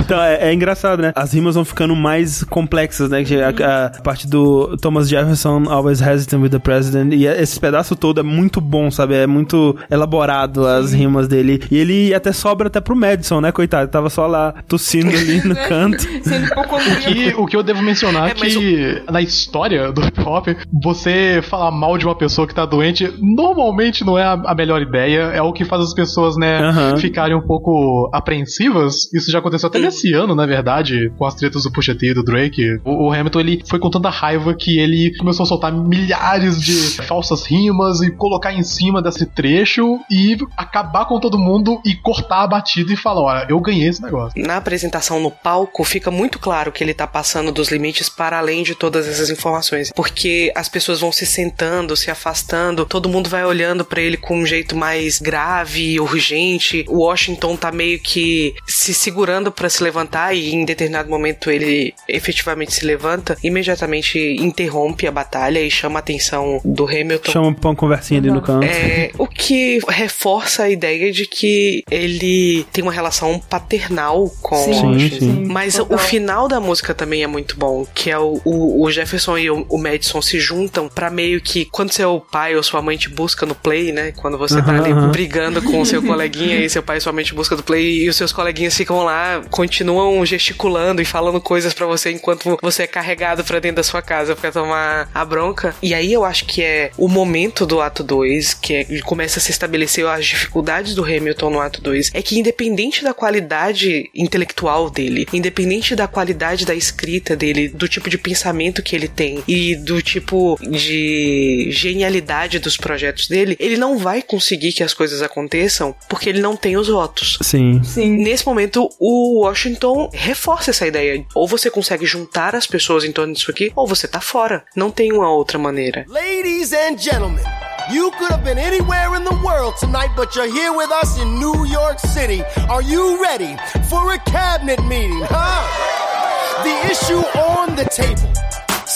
então 0.01 0.22
é, 0.22 0.51
é 0.51 0.55
engraçado, 0.55 1.01
né? 1.03 1.12
As 1.14 1.32
rimas 1.32 1.55
vão 1.55 1.64
ficando 1.64 1.94
mais 1.94 2.42
complexas, 2.44 3.11
né? 3.11 3.24
Que 3.24 3.40
A, 3.40 3.86
a 3.96 4.03
parte 4.03 4.26
do 4.26 4.76
Thomas 4.78 5.09
Jefferson 5.09 5.64
always 5.68 6.01
hesitant 6.01 6.40
with 6.40 6.51
the 6.51 6.59
president 6.59 7.12
e 7.12 7.26
esse 7.26 7.59
pedaço 7.59 7.94
todo 7.96 8.20
é 8.20 8.22
muito 8.22 8.61
bom, 8.61 8.90
sabe? 8.90 9.14
É 9.14 9.26
muito 9.26 9.76
elaborado 9.90 10.66
as 10.66 10.92
rimas 10.92 11.28
dele 11.28 11.62
e 11.70 11.78
ele 11.78 12.14
até 12.14 12.32
sobra 12.32 12.68
até 12.68 12.80
pro 12.80 12.96
Madison, 12.96 13.40
né? 13.40 13.53
Coitado, 13.53 13.90
tava 13.90 14.11
só 14.11 14.26
lá 14.26 14.55
tossindo 14.66 15.16
ali 15.16 15.46
no 15.46 15.55
canto. 15.68 16.03
Sendo 16.22 16.46
hipocondríaco. 16.46 17.11
E 17.11 17.34
o 17.34 17.46
que 17.46 17.57
eu 17.57 17.62
devo 17.62 17.82
mencionar 17.82 18.30
é 18.30 18.34
que 18.34 19.03
na 19.11 19.20
história 19.20 19.92
do 19.92 20.05
hip 20.05 20.20
hop, 20.20 20.49
você 20.72 21.40
falar 21.42 21.70
mal 21.70 21.99
de 21.99 22.05
uma 22.05 22.14
pessoa 22.14 22.46
que 22.46 22.55
tá 22.55 22.64
doente 22.64 23.12
normalmente 23.20 23.77
não 24.04 24.18
é 24.18 24.22
a, 24.24 24.32
a 24.32 24.54
melhor 24.54 24.82
ideia. 24.82 25.30
É 25.34 25.42
o 25.42 25.52
que 25.52 25.64
faz 25.64 25.82
as 25.82 25.94
pessoas, 25.94 26.36
né, 26.36 26.60
Aham. 26.60 26.96
ficarem 26.96 27.36
um 27.36 27.40
pouco 27.40 28.10
apreensivas. 28.12 29.12
Isso 29.12 29.30
já 29.30 29.38
aconteceu 29.38 29.68
até 29.68 29.78
nesse 29.78 30.12
ano, 30.12 30.34
na 30.34 30.46
verdade, 30.46 31.10
com 31.16 31.24
as 31.24 31.34
tretas 31.34 31.62
do 31.64 31.72
Pusha 31.72 31.94
T 31.94 32.10
e 32.10 32.14
do 32.14 32.22
Drake. 32.22 32.80
O, 32.84 33.06
o 33.08 33.12
Hamilton, 33.12 33.40
ele 33.40 33.62
foi 33.68 33.78
com 33.78 33.90
tanta 33.90 34.10
raiva 34.10 34.54
que 34.54 34.78
ele 34.78 35.14
começou 35.18 35.44
a 35.44 35.46
soltar 35.46 35.72
milhares 35.72 36.60
de 36.60 37.02
falsas 37.02 37.44
rimas 37.46 38.00
e 38.00 38.10
colocar 38.10 38.52
em 38.52 38.62
cima 38.62 39.02
desse 39.02 39.26
trecho 39.26 39.98
e 40.10 40.36
acabar 40.56 41.06
com 41.06 41.20
todo 41.20 41.38
mundo 41.38 41.80
e 41.84 41.94
cortar 41.94 42.42
a 42.42 42.46
batida 42.46 42.92
e 42.92 42.96
falar, 42.96 43.22
olha, 43.22 43.46
eu 43.48 43.60
ganhei 43.60 43.88
esse 43.88 44.02
negócio. 44.02 44.40
Na 44.40 44.56
apresentação 44.56 45.20
no 45.20 45.30
palco, 45.30 45.84
fica 45.84 46.10
muito 46.10 46.38
claro 46.38 46.72
que 46.72 46.82
ele 46.82 46.94
tá 46.94 47.06
passando 47.06 47.52
dos 47.52 47.70
limites 47.70 48.08
para 48.08 48.38
além 48.38 48.62
de 48.62 48.74
todas 48.74 49.06
essas 49.06 49.30
informações. 49.30 49.92
Porque 49.94 50.52
as 50.54 50.68
pessoas 50.68 51.00
vão 51.00 51.12
se 51.12 51.26
sentando, 51.26 51.96
se 51.96 52.10
afastando, 52.10 52.84
todo 52.84 53.08
mundo 53.08 53.28
vai 53.28 53.44
olhando 53.44 53.67
pra 53.84 54.00
ele 54.00 54.16
com 54.16 54.38
um 54.38 54.46
jeito 54.46 54.76
mais 54.76 55.18
grave, 55.18 56.00
urgente. 56.00 56.84
O 56.88 56.98
Washington 56.98 57.56
tá 57.56 57.70
meio 57.72 57.98
que 57.98 58.54
se 58.66 58.92
segurando 58.94 59.50
pra 59.50 59.68
se 59.68 59.82
levantar 59.82 60.34
e 60.34 60.54
em 60.54 60.64
determinado 60.64 61.08
momento 61.08 61.50
ele 61.50 61.94
efetivamente 62.08 62.72
se 62.74 62.84
levanta, 62.84 63.36
imediatamente 63.42 64.18
interrompe 64.40 65.06
a 65.06 65.12
batalha 65.12 65.60
e 65.60 65.70
chama 65.70 65.98
a 65.98 66.00
atenção 66.00 66.60
do 66.64 66.86
Hamilton. 66.86 67.32
Chama 67.32 67.54
pra 67.54 67.70
uma 67.70 67.76
conversinha 67.76 68.20
ali 68.20 68.30
no 68.30 68.40
canto. 68.42 68.64
É, 68.64 69.10
o 69.18 69.26
que 69.26 69.78
reforça 69.88 70.64
a 70.64 70.70
ideia 70.70 71.12
de 71.12 71.26
que 71.26 71.82
ele 71.90 72.64
tem 72.72 72.82
uma 72.82 72.92
relação 72.92 73.38
paternal 73.38 74.30
com 74.42 74.56
Sim, 74.56 74.70
o 74.70 74.92
Washington. 74.92 75.18
sim. 75.18 75.44
Mas 75.46 75.74
Total. 75.76 75.96
o 75.96 75.98
final 75.98 76.48
da 76.48 76.60
música 76.60 76.94
também 76.94 77.22
é 77.22 77.26
muito 77.26 77.56
bom, 77.56 77.86
que 77.94 78.10
é 78.10 78.18
o, 78.18 78.40
o, 78.44 78.82
o 78.82 78.90
Jefferson 78.90 79.38
e 79.38 79.50
o, 79.50 79.66
o 79.68 79.78
Madison 79.78 80.20
se 80.22 80.38
juntam 80.40 80.88
pra 80.88 81.10
meio 81.10 81.40
que 81.40 81.64
quando 81.66 81.92
seu 81.92 82.20
pai 82.30 82.56
ou 82.56 82.62
sua 82.62 82.82
mãe 82.82 82.96
te 82.96 83.08
busca 83.08 83.46
no 83.46 83.54
play, 83.59 83.92
né? 83.92 84.12
Quando 84.16 84.38
você 84.38 84.62
tá 84.62 84.72
Aham, 84.72 84.82
ali 84.82 84.92
aham. 84.92 85.11
brigando 85.11 85.62
com 85.62 85.80
o 85.80 85.86
seu 85.86 86.02
coleguinha 86.04 86.59
e 86.64 86.70
seu 86.70 86.82
pai 86.82 86.98
e 86.98 87.00
sua 87.00 87.12
mãe 87.12 87.24
te 87.24 87.34
busca 87.34 87.56
no 87.56 87.62
play 87.62 88.04
e 88.04 88.09
os 88.09 88.16
seus 88.16 88.32
coleguinhas 88.32 88.76
ficam 88.76 89.04
lá, 89.04 89.42
continuam 89.50 90.24
gesticulando 90.24 91.02
e 91.02 91.04
falando 91.04 91.40
coisas 91.40 91.72
pra 91.74 91.86
você 91.86 92.11
enquanto 92.11 92.59
você 92.62 92.84
é 92.84 92.86
carregado 92.86 93.44
pra 93.44 93.59
dentro 93.59 93.76
da 93.76 93.82
sua 93.82 94.02
casa 94.02 94.34
pra 94.36 94.50
tomar 94.52 95.09
a 95.14 95.24
bronca. 95.24 95.74
E 95.82 95.94
aí 95.94 96.12
eu 96.12 96.24
acho 96.24 96.44
que 96.44 96.62
é 96.62 96.90
o 96.96 97.09
momento 97.09 97.66
do 97.66 97.80
ato 97.80 98.02
2, 98.02 98.54
que 98.54 98.74
é, 98.74 98.84
começa 99.02 99.38
a 99.38 99.42
se 99.42 99.50
estabelecer 99.50 100.06
as 100.06 100.26
dificuldades 100.26 100.94
do 100.94 101.04
Hamilton 101.04 101.50
no 101.50 101.61
ato 101.61 101.80
2, 101.80 102.11
é 102.14 102.22
que 102.22 102.38
independente 102.38 103.02
da 103.02 103.12
qualidade 103.14 104.11
intelectual 104.14 104.90
dele, 104.90 105.26
independente 105.32 105.94
da 105.94 106.06
qualidade 106.06 106.64
da 106.64 106.74
escrita 106.74 107.36
dele, 107.36 107.68
do 107.68 107.88
tipo 107.88 108.09
de 108.09 108.18
pensamento 108.18 108.82
que 108.82 108.94
ele 108.94 109.09
tem 109.09 109.42
e 109.46 109.74
do 109.76 110.00
tipo 110.02 110.59
de 110.61 111.68
genialidade 111.70 112.59
dos 112.59 112.76
projetos 112.76 113.28
dele, 113.28 113.47
ele 113.59 113.76
não 113.76 113.99
vai 113.99 114.22
conseguir 114.22 114.72
que 114.72 114.82
as 114.82 114.94
coisas 114.94 115.22
aconteçam 115.22 115.94
porque 116.09 116.28
ele 116.28 116.40
não 116.40 116.57
tem 116.57 116.76
os 116.76 116.88
votos. 116.88 117.38
Sim. 117.42 117.82
Sim. 117.84 118.18
Nesse 118.18 118.46
momento, 118.46 118.88
o 118.99 119.40
Washington 119.44 120.11
reforça 120.12 120.70
essa 120.70 120.86
ideia. 120.86 121.24
Ou 121.34 121.46
você 121.46 121.70
consegue 121.70 122.07
juntar 122.07 122.55
as 122.55 122.66
pessoas 122.66 123.05
em 123.05 123.12
torno 123.12 123.32
disso 123.34 123.51
aqui, 123.51 123.72
ou 123.74 123.86
você 123.86 124.07
tá 124.09 124.20
fora. 124.20 124.64
Não 124.74 124.90
tem 124.90 125.12
uma 125.12 125.30
outra 125.30 125.59
maneira. 125.59 126.05
Ladies 126.09 126.72
and 126.72 126.99
gentlemen, 126.99 127.44
you 127.90 128.11
could 128.12 128.32
have 128.32 128.44
been 128.44 128.59
anywhere 128.59 129.16
in 129.16 129.24
the 129.24 129.34
world 129.44 129.78
tonight, 129.78 130.11
but 130.16 130.34
you're 130.34 130.51
here 130.51 130.72
with 130.72 130.90
us 131.03 131.18
in 131.18 131.38
New 131.38 131.66
York 131.66 131.99
City. 132.01 132.42
Are 132.68 132.82
you 132.82 133.20
ready 133.22 133.57
for 133.88 134.12
a 134.12 134.18
cabinet 134.30 134.82
meeting, 134.84 135.22
huh? 135.28 136.62
The 136.62 136.90
issue 136.90 137.22
on 137.38 137.76
the 137.76 137.84
table. 137.84 138.47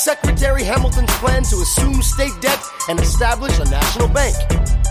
Secretary 0.02 0.64
Hamilton's 0.64 1.14
plan 1.18 1.44
to 1.44 1.54
assume 1.60 2.02
state 2.02 2.32
debt 2.40 2.60
and 2.88 2.98
establish 2.98 3.56
a 3.60 3.64
national 3.66 4.08
bank. 4.08 4.34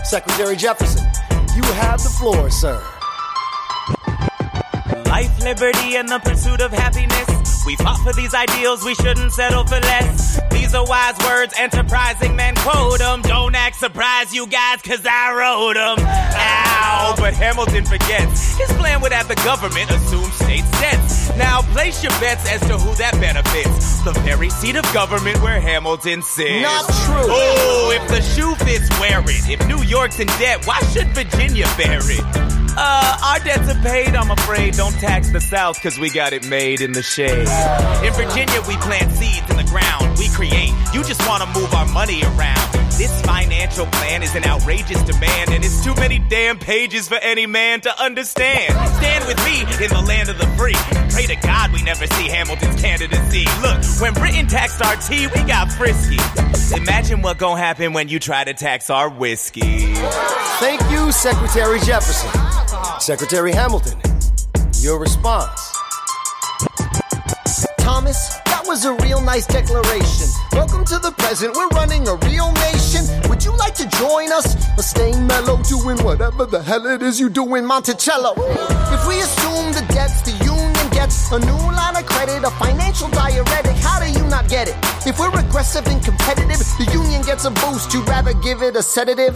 Secretary 0.04 0.56
Jefferson, 0.56 1.04
you 1.54 1.62
have 1.74 2.02
the 2.02 2.08
floor, 2.08 2.48
sir. 2.48 2.82
Life, 5.04 5.38
liberty, 5.44 5.96
and 5.96 6.08
the 6.08 6.18
pursuit 6.18 6.62
of 6.62 6.72
happiness. 6.72 7.31
We 7.64 7.76
fought 7.76 7.98
for 7.98 8.12
these 8.12 8.34
ideals, 8.34 8.84
we 8.84 8.94
shouldn't 8.94 9.32
settle 9.32 9.64
for 9.64 9.78
less. 9.80 10.40
These 10.50 10.74
are 10.74 10.84
wise 10.84 11.16
words, 11.24 11.54
enterprising 11.56 12.34
men 12.34 12.54
quote 12.56 13.00
'em. 13.00 13.22
Don't 13.22 13.54
act 13.54 13.76
surprised, 13.76 14.32
you 14.34 14.46
guys, 14.46 14.82
cause 14.82 15.06
I 15.06 15.32
wrote 15.32 15.76
'em. 15.76 16.04
Ow, 16.04 17.14
but 17.18 17.34
Hamilton 17.34 17.84
forgets. 17.84 18.56
His 18.58 18.72
plan 18.72 19.00
would 19.00 19.12
have 19.12 19.28
the 19.28 19.36
government 19.36 19.90
assume 19.90 20.30
state 20.32 20.64
debts. 20.80 21.30
Now 21.36 21.62
place 21.72 22.02
your 22.02 22.12
bets 22.20 22.48
as 22.50 22.60
to 22.62 22.78
who 22.78 22.94
that 22.96 23.18
benefits. 23.20 24.00
The 24.04 24.12
very 24.20 24.50
seat 24.50 24.76
of 24.76 24.84
government 24.92 25.40
where 25.42 25.60
Hamilton 25.60 26.22
sits. 26.22 26.62
Not 26.62 26.86
true. 27.06 27.30
Oh, 27.30 27.92
if 27.94 28.06
the 28.08 28.22
shoe 28.22 28.54
fits, 28.56 28.88
wear 28.98 29.20
it. 29.20 29.48
If 29.48 29.66
New 29.66 29.82
York's 29.82 30.18
in 30.18 30.26
debt, 30.38 30.66
why 30.66 30.80
should 30.92 31.14
Virginia 31.14 31.68
bear 31.76 32.00
it? 32.02 32.61
Uh, 32.76 33.18
our 33.22 33.38
debts 33.40 33.68
are 33.68 33.82
paid, 33.82 34.14
I'm 34.14 34.30
afraid. 34.30 34.74
Don't 34.74 34.94
tax 34.94 35.30
the 35.30 35.40
South, 35.40 35.80
cause 35.82 35.98
we 35.98 36.10
got 36.10 36.32
it 36.32 36.48
made 36.48 36.80
in 36.80 36.92
the 36.92 37.02
shade. 37.02 37.48
In 38.04 38.12
Virginia, 38.14 38.60
we 38.66 38.76
plant 38.76 39.12
seeds 39.12 39.48
in 39.50 39.56
the 39.56 39.68
ground. 39.68 40.18
We 40.18 40.28
create. 40.30 40.72
You 40.94 41.04
just 41.04 41.26
wanna 41.28 41.46
move 41.54 41.72
our 41.74 41.86
money 41.88 42.22
around. 42.22 42.72
This 42.96 43.22
financial 43.22 43.86
plan 43.86 44.22
is 44.22 44.34
an 44.34 44.44
outrageous 44.44 45.02
demand, 45.02 45.50
and 45.50 45.64
it's 45.64 45.82
too 45.82 45.94
many 45.96 46.18
damn 46.18 46.58
pages 46.58 47.08
for 47.08 47.16
any 47.16 47.46
man 47.46 47.80
to 47.82 48.02
understand. 48.02 48.72
Stand 48.96 49.26
with 49.26 49.38
me 49.44 49.60
in 49.84 49.90
the 49.90 50.04
land 50.06 50.28
of 50.28 50.38
the 50.38 50.46
free. 50.58 50.76
Pray 51.10 51.26
to 51.26 51.36
God 51.36 51.72
we 51.72 51.82
never 51.82 52.06
see 52.06 52.28
Hamilton's 52.28 52.80
candidacy. 52.80 53.44
Look, 53.60 53.82
when 54.00 54.14
Britain 54.14 54.46
taxed 54.46 54.82
our 54.82 54.96
tea, 54.96 55.26
we 55.26 55.42
got 55.44 55.72
frisky. 55.72 56.18
Imagine 56.76 57.22
what 57.22 57.38
gon' 57.38 57.58
happen 57.58 57.92
when 57.92 58.08
you 58.08 58.18
try 58.18 58.44
to 58.44 58.54
tax 58.54 58.88
our 58.90 59.08
whiskey. 59.10 59.94
Thank 59.94 60.80
you, 60.90 61.12
Secretary 61.12 61.80
Jefferson. 61.80 62.30
Secretary 62.98 63.52
Hamilton, 63.52 63.98
your 64.80 64.98
response. 64.98 65.72
Thomas, 67.78 68.38
that 68.46 68.62
was 68.66 68.84
a 68.84 68.94
real 68.94 69.20
nice 69.20 69.46
declaration. 69.46 70.28
Welcome 70.52 70.84
to 70.86 70.98
the 70.98 71.12
present, 71.18 71.54
we're 71.56 71.68
running 71.68 72.06
a 72.08 72.14
real 72.26 72.52
nation. 72.52 73.04
Would 73.28 73.44
you 73.44 73.56
like 73.56 73.74
to 73.74 73.88
join 73.98 74.32
us? 74.32 74.56
Or 74.78 74.82
stay 74.82 75.12
mellow, 75.20 75.62
doing 75.62 76.02
whatever 76.04 76.46
the 76.46 76.62
hell 76.62 76.86
it 76.86 77.02
is 77.02 77.20
you 77.20 77.28
do 77.28 77.54
in 77.54 77.64
Monticello? 77.66 78.34
If 78.36 79.06
we 79.06 79.20
assume 79.20 79.72
the 79.72 79.84
debts 79.92 80.22
the 80.22 80.44
a 81.02 81.38
new 81.40 81.50
line 81.50 81.96
of 81.96 82.06
credit, 82.06 82.44
a 82.44 82.50
financial 82.62 83.08
diuretic, 83.08 83.74
how 83.82 83.98
do 83.98 84.08
you 84.08 84.24
not 84.28 84.48
get 84.48 84.68
it? 84.68 84.76
If 85.04 85.18
we're 85.18 85.36
aggressive 85.36 85.84
and 85.88 86.00
competitive, 86.04 86.58
the 86.78 86.88
union 86.92 87.22
gets 87.22 87.44
a 87.44 87.50
boost, 87.50 87.92
you'd 87.92 88.08
rather 88.08 88.34
give 88.34 88.62
it 88.62 88.76
a 88.76 88.82
sedative? 88.82 89.34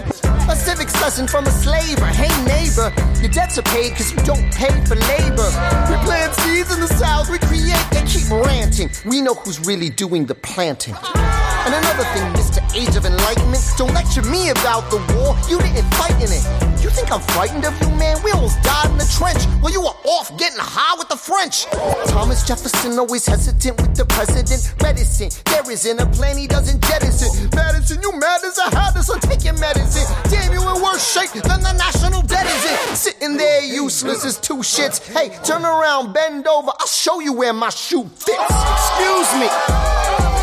A 0.49 0.55
civics 0.55 0.95
lesson 1.03 1.27
from 1.27 1.45
a 1.45 1.51
slaver. 1.51 2.07
Hey 2.07 2.31
neighbor, 2.47 2.93
your 3.21 3.33
debts 3.33 3.59
are 3.59 3.63
paid 3.63 3.91
because 3.91 4.13
you 4.13 4.19
don't 4.19 4.47
pay 4.55 4.71
for 4.85 4.95
labor. 4.95 5.51
We 5.91 5.97
plant 6.07 6.35
seeds 6.35 6.73
in 6.73 6.79
the 6.79 6.87
south, 6.87 7.31
we 7.31 7.39
create, 7.39 7.83
they 7.91 8.05
keep 8.07 8.31
ranting. 8.31 8.91
We 9.05 9.21
know 9.21 9.35
who's 9.35 9.59
really 9.67 9.91
doing 9.91 10.27
the 10.27 10.37
planting. 10.37 10.95
And 10.95 11.75
another 11.75 12.05
thing, 12.15 12.23
Mr. 12.35 12.63
Age 12.77 12.95
of 12.95 13.07
Enlightenment, 13.07 13.65
don't 13.77 13.93
lecture 13.93 14.23
me 14.23 14.51
about 14.51 14.89
the 14.89 14.99
war. 15.19 15.35
You 15.51 15.59
didn't 15.59 15.91
fight 15.95 16.15
in 16.23 16.31
it. 16.31 16.47
You 16.81 16.91
think 16.91 17.11
I'm 17.11 17.21
frightened 17.35 17.65
of 17.65 17.75
you, 17.83 17.89
man? 17.97 18.23
We 18.23 18.31
almost 18.31 18.63
died 18.63 18.91
in 18.91 18.99
the 18.99 19.11
trench 19.19 19.43
while 19.61 19.73
you 19.73 19.81
were 19.81 19.99
off 20.07 20.31
getting 20.39 20.61
high 20.61 20.97
with 20.97 21.09
the 21.09 21.17
French. 21.17 21.56
Thomas 21.65 22.47
Jefferson 22.47 22.99
always 22.99 23.25
hesitant 23.25 23.81
with 23.81 23.97
the 23.97 24.05
president. 24.05 24.75
Reticent, 24.83 25.43
there 25.47 25.71
isn't 25.71 26.01
a 26.01 26.07
plan 26.07 26.37
he 26.37 26.47
doesn't 26.47 26.85
jettison. 26.85 27.49
Madison, 27.55 28.03
you 28.03 28.13
mad 28.19 28.45
as 28.45 28.59
a 28.59 28.69
hat, 28.77 28.93
so 29.03 29.19
take 29.19 29.45
your 29.45 29.59
medicine. 29.59 30.05
Damn, 30.29 30.53
you 30.53 30.61
in 30.61 30.83
worse 30.83 31.01
shape 31.01 31.31
than 31.43 31.63
the 31.63 31.73
national 31.73 32.23
debt 32.23 32.47
is 32.47 32.65
in. 32.65 32.97
Sitting 32.97 33.37
there 33.37 33.63
useless 33.63 34.25
as 34.25 34.39
two 34.39 34.59
shits. 34.59 35.01
Hey, 35.01 35.31
turn 35.45 35.65
around, 35.65 36.13
bend 36.13 36.47
over, 36.47 36.73
I'll 36.79 36.87
show 36.87 37.21
you 37.21 37.33
where 37.33 37.53
my 37.53 37.71
shoe 37.71 38.05
fits. 38.05 38.37
Excuse 38.37 39.31
me. 39.41 39.49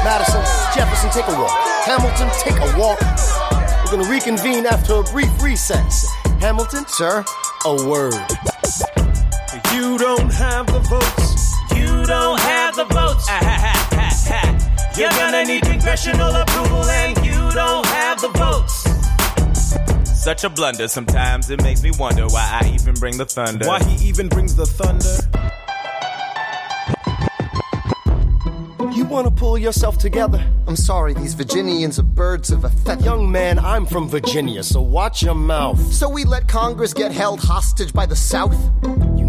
Madison, 0.04 0.42
Jefferson, 0.74 1.12
take 1.12 1.28
a 1.28 1.40
walk. 1.40 1.58
Hamilton, 1.86 2.30
take 2.42 2.58
a 2.58 2.80
walk. 2.80 3.00
We're 3.86 3.98
gonna 3.98 4.10
reconvene 4.10 4.66
after 4.66 4.96
a 4.96 5.04
brief 5.04 5.32
recess. 5.42 6.08
Hamilton, 6.40 6.86
sir, 6.88 7.24
a 7.66 7.88
word. 7.88 8.16
You 9.74 9.98
don't 9.98 10.32
have 10.32 10.68
the 10.68 10.80
votes. 10.80 11.54
You 11.76 12.06
don't 12.06 12.40
have 12.40 12.76
the 12.76 12.86
votes. 12.86 13.26
Ah, 13.28 13.40
ha, 13.42 13.58
ha, 13.60 13.88
ha, 13.92 14.10
ha. 14.28 14.94
You're 14.96 15.10
gonna 15.10 15.44
need 15.46 15.64
congressional 15.64 16.36
approval, 16.36 16.84
and 16.84 17.18
you 17.26 17.52
don't 17.52 17.86
have 17.88 18.22
the 18.22 18.30
votes. 18.30 18.84
Such 20.24 20.44
a 20.44 20.50
blunder. 20.50 20.88
Sometimes 20.88 21.50
it 21.50 21.64
makes 21.64 21.82
me 21.82 21.92
wonder 21.98 22.28
why 22.28 22.62
I 22.62 22.70
even 22.76 22.94
bring 22.94 23.18
the 23.18 23.26
thunder. 23.26 23.68
Why 23.68 23.84
he 23.84 24.08
even 24.08 24.30
brings 24.30 24.56
the 24.56 24.66
thunder? 24.66 25.18
You 28.96 29.06
wanna 29.06 29.32
pull 29.32 29.58
yourself 29.58 29.98
together? 29.98 30.46
I'm 30.68 30.76
sorry, 30.76 31.16
these 31.16 31.34
Virginians 31.34 31.98
are 31.98 32.04
birds 32.04 32.52
of 32.52 32.64
a 32.64 32.70
feather. 32.70 33.04
Young 33.04 33.32
man, 33.32 33.58
I'm 33.58 33.88
from 33.88 34.08
Virginia, 34.08 34.62
so 34.62 34.82
watch 34.82 35.24
your 35.24 35.34
mouth. 35.36 35.82
So 35.92 36.08
we 36.08 36.26
let 36.26 36.48
Congress 36.48 36.94
get 36.94 37.12
held 37.12 37.40
hostage 37.42 37.92
by 37.92 38.06
the 38.06 38.16
South? 38.16 38.56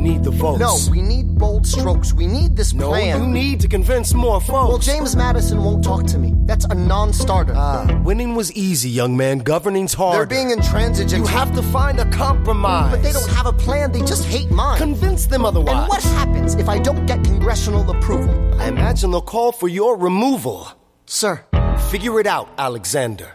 Need 0.05 0.23
the 0.23 0.31
votes. 0.33 0.61
No, 0.61 0.77
we 0.91 1.01
need 1.01 1.39
bold 1.39 1.67
strokes. 1.67 2.13
We 2.13 2.27
need 2.27 2.57
this 2.57 2.75
No, 2.75 2.89
plan. 2.91 3.23
you 3.23 3.27
need 3.27 3.59
to 3.61 3.69
convince 3.69 4.13
more 4.13 4.39
folks. 4.39 4.69
Well, 4.69 4.77
James 4.79 5.17
Madison 5.17 5.65
won't 5.65 5.83
talk 5.83 6.05
to 6.09 6.19
me. 6.19 6.35
That's 6.45 6.67
a 6.67 6.75
non-starter. 6.75 7.55
Ah, 7.57 7.87
winning 8.05 8.35
was 8.35 8.53
easy, 8.53 8.91
young 8.91 9.17
man. 9.17 9.39
Governing's 9.39 9.95
hard. 9.95 10.17
They're 10.19 10.27
being 10.27 10.51
intransigent. 10.51 11.19
You 11.23 11.27
have 11.27 11.55
to 11.55 11.63
find 11.63 11.99
a 11.99 12.05
compromise. 12.11 12.91
But 12.93 13.03
they 13.03 13.13
don't 13.13 13.31
have 13.31 13.47
a 13.47 13.53
plan. 13.55 13.93
They 13.93 14.01
just 14.01 14.27
hate 14.27 14.51
mine. 14.51 14.77
Convince 14.77 15.25
them 15.25 15.47
otherwise. 15.47 15.75
And 15.75 15.89
what 15.89 16.03
happens 16.03 16.55
if 16.57 16.69
I 16.69 16.79
don't 16.81 17.07
get 17.07 17.25
congressional 17.25 17.89
approval? 17.91 18.35
I 18.61 18.69
imagine 18.69 19.11
they'll 19.11 19.23
call 19.23 19.53
for 19.53 19.69
your 19.69 19.97
removal. 19.97 20.69
Sir. 21.07 21.43
Figure 21.89 22.21
it 22.21 22.27
out, 22.27 22.51
Alexander. 22.59 23.33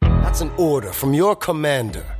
That's 0.00 0.40
an 0.40 0.52
order 0.56 0.92
from 0.92 1.14
your 1.14 1.34
commander. 1.34 2.13